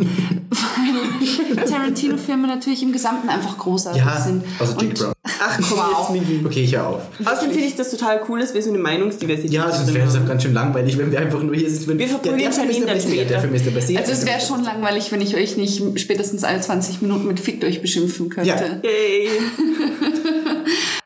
Weil 1.55 1.65
Tarantino-Filme 1.65 2.47
natürlich 2.47 2.83
im 2.83 2.93
Gesamten 2.93 3.29
einfach 3.29 3.57
großartig 3.59 4.03
Ja, 4.03 4.21
sind. 4.21 4.43
Jackie 4.61 4.87
Und- 4.87 4.95
Brown. 4.99 5.13
Ach 5.41 5.57
komm 5.69 5.79
Wow. 5.79 6.11
jetzt, 6.15 6.29
Migi. 6.29 6.45
Okay, 6.47 6.65
ich 6.65 6.75
höre 6.75 6.87
auf. 6.87 7.03
Außerdem 7.25 7.51
finde 7.53 7.67
ich 7.67 7.77
das 7.77 7.91
total 7.91 8.21
cool, 8.29 8.41
dass 8.41 8.55
wir 8.55 8.63
so 8.63 8.71
eine 8.71 8.79
Meinungsdiversität 8.79 9.53
Ja, 9.53 9.71
sonst 9.71 9.87
drin 9.87 9.95
wäre 9.97 10.09
es 10.09 10.15
haben. 10.15 10.25
auch 10.25 10.29
ganz 10.29 10.43
schön 10.43 10.55
langweilig, 10.55 10.99
wenn 10.99 11.13
wir 11.13 11.21
einfach 11.21 11.43
nur 11.43 11.55
hier 11.55 11.71
sitzen. 11.71 11.89
Wenn 11.91 11.99
Wir 11.99 12.09
verprügeln 12.09 12.39
Film 12.53 12.71
ist 12.71 12.87
der 13.09 13.25
dann. 13.27 13.41
Film 13.43 13.55
ist 13.55 13.67
der 13.67 13.71
Beste. 13.73 13.99
Also 13.99 14.13
es 14.13 14.27
wäre 14.27 14.41
schon 14.41 14.65
langweilig, 14.65 15.13
wenn 15.13 15.21
ich 15.21 15.37
euch 15.37 15.57
nicht 15.57 15.83
spätestens 16.01 16.45
alle 16.45 16.61
20 16.61 17.03
Minuten 17.03 17.27
mit 17.27 17.39
Fickt 17.41 17.63
euch 17.65 17.81
beschimpfen 17.83 18.31
könnte. 18.31 18.49
Ja. 18.49 18.57
Yay. 18.83 19.29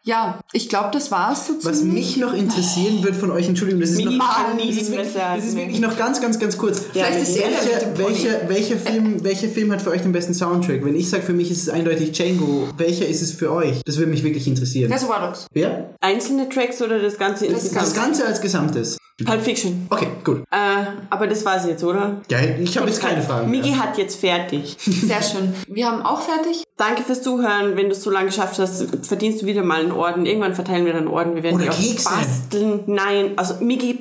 Ja, 0.05 0.41
ich 0.53 0.69
glaube, 0.69 0.89
das 0.93 1.13
war's 1.13 1.47
so 1.47 1.55
Was 1.63 1.79
ziemlich. 1.79 1.95
mich 1.95 2.17
noch 2.17 2.35
interessieren 2.35 3.05
wird 3.05 3.15
von 3.15 3.31
euch, 3.31 3.47
Entschuldigung, 3.49 3.81
das 3.81 3.91
ist 3.91 3.99
Migi 3.99 4.17
noch, 4.17 4.37
das 4.59 4.77
ist 4.77 4.91
wirklich, 4.91 5.13
das 5.15 5.45
ist 5.45 5.57
wirklich 5.57 5.81
noch 5.81 5.97
ganz, 5.97 6.21
ganz, 6.21 6.41
ganz 6.41 6.59
kurz. 6.59 6.83
Ja, 6.93 7.05
Vielleicht 7.05 7.23
ist 7.29 7.37
er 7.37 7.51
welcher, 7.53 7.99
welcher, 7.99 8.49
welcher, 8.49 8.77
Film, 8.79 9.23
welcher 9.23 9.49
Film 9.49 9.71
hat 9.71 9.81
für 9.81 9.91
euch 9.91 10.03
den 10.03 10.11
besten 10.11 10.35
Soundtrack? 10.35 10.85
Wenn 10.85 10.97
ich 10.97 11.09
sage, 11.09 11.23
für 11.23 11.33
mich 11.33 11.53
ist 11.53 11.63
es 11.63 11.69
eindeutig 11.69 12.11
Django. 12.11 12.69
Welcher 12.77 13.07
ist 13.07 13.23
es 13.23 13.31
für 13.31 13.53
euch? 13.53 13.81
Das 13.85 13.99
würde 13.99 14.11
mich 14.11 14.25
wirklich 14.25 14.49
interessieren. 14.49 14.93
Reservoir 14.93 15.21
Dogs. 15.29 15.47
Wer? 15.53 15.95
Einzelne 16.01 16.49
Tracks 16.49 16.83
oder 16.83 16.99
das 16.99 17.17
Ganze 17.17 17.47
insgesamt? 17.47 17.87
Das 17.87 17.95
Ganze 17.95 18.27
als 18.27 18.41
Gesamtes. 18.41 18.99
Pulp 19.25 19.41
Fiction. 19.41 19.87
Okay, 19.91 20.09
gut. 20.25 20.43
Äh, 20.51 20.85
aber 21.11 21.27
das 21.27 21.45
war's 21.45 21.67
jetzt, 21.67 21.85
oder? 21.85 22.21
Ja, 22.31 22.39
ich 22.41 22.77
habe 22.77 22.89
jetzt 22.89 23.01
keine 23.01 23.23
Fragen. 23.23 23.51
Migi 23.51 23.71
mehr. 23.71 23.79
hat 23.81 23.99
jetzt 23.99 24.21
fertig. 24.21 24.77
Sehr 24.81 25.23
schön. 25.23 25.55
Wir 25.69 25.87
haben 25.91 26.03
auch 26.03 26.21
fertig. 26.23 26.65
Danke 26.77 27.03
fürs 27.03 27.23
Zuhören. 27.23 27.77
Wenn 27.77 27.87
du 27.87 27.93
es 27.93 28.03
so 28.03 28.11
lange 28.11 28.27
geschafft 28.27 28.59
hast, 28.59 29.07
verdienst 29.07 29.43
du 29.43 29.47
wieder 29.47 29.63
mal 29.63 29.81
einen 29.81 29.93
Orden. 29.93 30.27
Irgendwann 30.27 30.55
verteilen 30.55 30.85
wir 30.87 30.93
dann 30.93 31.07
Orden. 31.07 31.35
Wir 31.35 31.43
werden 31.43 31.57
Oder 31.57 31.67
die 31.67 31.71
auch 31.71 31.77
Kekse. 31.77 32.09
basteln. 32.09 32.81
Nein, 32.87 33.33
also 33.37 33.63
Migi 33.63 33.91
äh, 33.91 33.95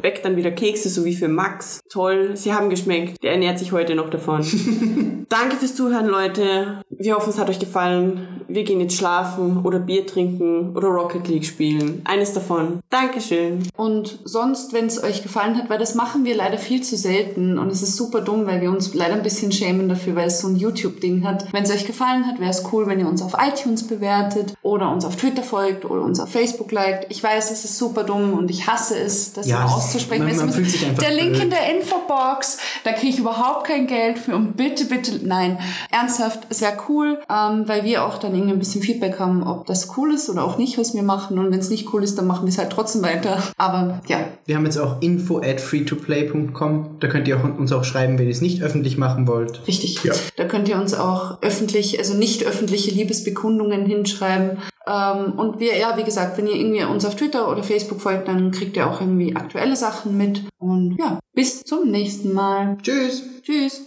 backt 0.00 0.24
dann 0.24 0.36
wieder 0.36 0.50
Kekse, 0.50 0.88
so 0.88 1.04
wie 1.04 1.16
für 1.16 1.28
Max. 1.28 1.80
Toll, 1.90 2.36
sie 2.36 2.52
haben 2.52 2.70
geschmeckt. 2.70 3.22
Der 3.22 3.32
ernährt 3.32 3.58
sich 3.58 3.72
heute 3.72 3.94
noch 3.94 4.10
davon. 4.10 4.42
Danke 5.28 5.56
fürs 5.56 5.74
Zuhören, 5.74 6.06
Leute. 6.06 6.82
Wir 6.90 7.16
hoffen, 7.16 7.30
es 7.30 7.38
hat 7.38 7.48
euch 7.48 7.58
gefallen. 7.58 8.44
Wir 8.48 8.64
gehen 8.64 8.80
jetzt 8.80 8.96
schlafen 8.96 9.64
oder 9.64 9.78
Bier 9.78 10.06
trinken 10.06 10.76
oder 10.76 10.88
Rocket 10.88 11.28
League 11.28 11.44
spielen. 11.44 12.02
Eines 12.04 12.32
davon. 12.32 12.80
Dankeschön. 12.90 13.68
Und 13.76 14.18
sonst, 14.24 14.57
wenn 14.72 14.86
es 14.86 15.02
euch 15.02 15.22
gefallen 15.22 15.56
hat, 15.56 15.68
weil 15.70 15.78
das 15.78 15.94
machen 15.94 16.24
wir 16.24 16.34
leider 16.36 16.58
viel 16.58 16.82
zu 16.82 16.96
selten 16.96 17.58
und 17.58 17.70
es 17.70 17.82
ist 17.82 17.96
super 17.96 18.20
dumm, 18.20 18.46
weil 18.46 18.60
wir 18.60 18.70
uns 18.70 18.92
leider 18.94 19.14
ein 19.14 19.22
bisschen 19.22 19.52
schämen 19.52 19.88
dafür, 19.88 20.16
weil 20.16 20.26
es 20.28 20.40
so 20.40 20.48
ein 20.48 20.56
YouTube-Ding 20.56 21.24
hat. 21.26 21.52
Wenn 21.52 21.64
es 21.64 21.70
euch 21.70 21.86
gefallen 21.86 22.26
hat, 22.26 22.40
wäre 22.40 22.50
es 22.50 22.62
cool, 22.72 22.86
wenn 22.86 22.98
ihr 23.00 23.08
uns 23.08 23.22
auf 23.22 23.34
iTunes 23.38 23.86
bewertet 23.86 24.54
oder 24.62 24.90
uns 24.90 25.04
auf 25.04 25.16
Twitter 25.16 25.42
folgt 25.42 25.84
oder 25.84 26.02
uns 26.02 26.20
auf 26.20 26.28
Facebook 26.30 26.72
liked. 26.72 27.06
Ich 27.10 27.22
weiß, 27.22 27.50
es 27.50 27.64
ist 27.64 27.78
super 27.78 28.04
dumm 28.04 28.32
und 28.34 28.50
ich 28.50 28.66
hasse 28.66 28.98
es, 28.98 29.32
das 29.32 29.46
Ja, 29.46 29.64
auszusprechen. 29.64 30.26
man- 30.26 30.36
man 30.36 30.50
fühlt 30.52 30.70
sich 30.70 30.84
einfach 30.86 31.02
der 31.02 31.12
Link 31.14 31.30
blöd. 31.32 31.42
in 31.44 31.50
der 31.50 31.74
Infobox, 31.76 32.58
da 32.84 32.92
kriege 32.92 33.08
ich 33.12 33.18
überhaupt 33.18 33.66
kein 33.66 33.86
Geld 33.86 34.18
für 34.18 34.34
und 34.36 34.56
bitte, 34.56 34.84
bitte, 34.84 35.20
nein. 35.24 35.58
Ernsthaft, 35.90 36.40
es 36.48 36.60
wäre 36.60 36.74
cool, 36.88 37.18
ähm, 37.30 37.64
weil 37.66 37.84
wir 37.84 38.04
auch 38.04 38.18
dann 38.18 38.34
irgendwie 38.34 38.52
ein 38.54 38.58
bisschen 38.58 38.82
Feedback 38.82 39.18
haben, 39.18 39.42
ob 39.42 39.66
das 39.66 39.96
cool 39.96 40.12
ist 40.14 40.28
oder 40.30 40.44
auch 40.44 40.58
nicht, 40.58 40.78
was 40.78 40.94
wir 40.94 41.02
machen. 41.02 41.38
Und 41.38 41.50
wenn 41.50 41.58
es 41.58 41.70
nicht 41.70 41.92
cool 41.92 42.02
ist, 42.04 42.18
dann 42.18 42.26
machen 42.26 42.44
wir 42.46 42.50
es 42.50 42.58
halt 42.58 42.70
trotzdem 42.70 43.02
weiter. 43.02 43.42
Aber 43.56 44.00
ja. 44.08 44.18
Wir 44.48 44.56
haben 44.56 44.64
jetzt 44.64 44.78
auch 44.78 45.02
info 45.02 45.42
at 45.42 45.60
freetoplay.com. 45.60 46.96
Da 47.00 47.08
könnt 47.08 47.28
ihr 47.28 47.36
auch, 47.38 47.44
uns 47.44 47.70
auch 47.70 47.84
schreiben, 47.84 48.18
wenn 48.18 48.24
ihr 48.24 48.32
es 48.32 48.40
nicht 48.40 48.62
öffentlich 48.62 48.96
machen 48.96 49.28
wollt. 49.28 49.60
Richtig. 49.68 50.02
Ja. 50.04 50.14
Da 50.36 50.46
könnt 50.46 50.70
ihr 50.70 50.76
uns 50.76 50.94
auch 50.94 51.42
öffentlich, 51.42 51.98
also 51.98 52.14
nicht 52.14 52.46
öffentliche 52.46 52.90
Liebesbekundungen 52.90 53.84
hinschreiben. 53.84 54.56
Ähm, 54.86 55.38
und 55.38 55.60
wir, 55.60 55.76
ja, 55.76 55.98
wie 55.98 56.02
gesagt, 56.02 56.38
wenn 56.38 56.46
ihr 56.46 56.54
irgendwie 56.54 56.82
uns 56.82 57.04
auf 57.04 57.14
Twitter 57.14 57.50
oder 57.50 57.62
Facebook 57.62 58.00
folgt, 58.00 58.26
dann 58.26 58.50
kriegt 58.50 58.74
ihr 58.78 58.90
auch 58.90 59.02
irgendwie 59.02 59.36
aktuelle 59.36 59.76
Sachen 59.76 60.16
mit. 60.16 60.40
Und 60.56 60.96
ja, 60.98 61.18
bis 61.34 61.64
zum 61.64 61.90
nächsten 61.90 62.32
Mal. 62.32 62.78
Tschüss! 62.80 63.24
Tschüss! 63.42 63.84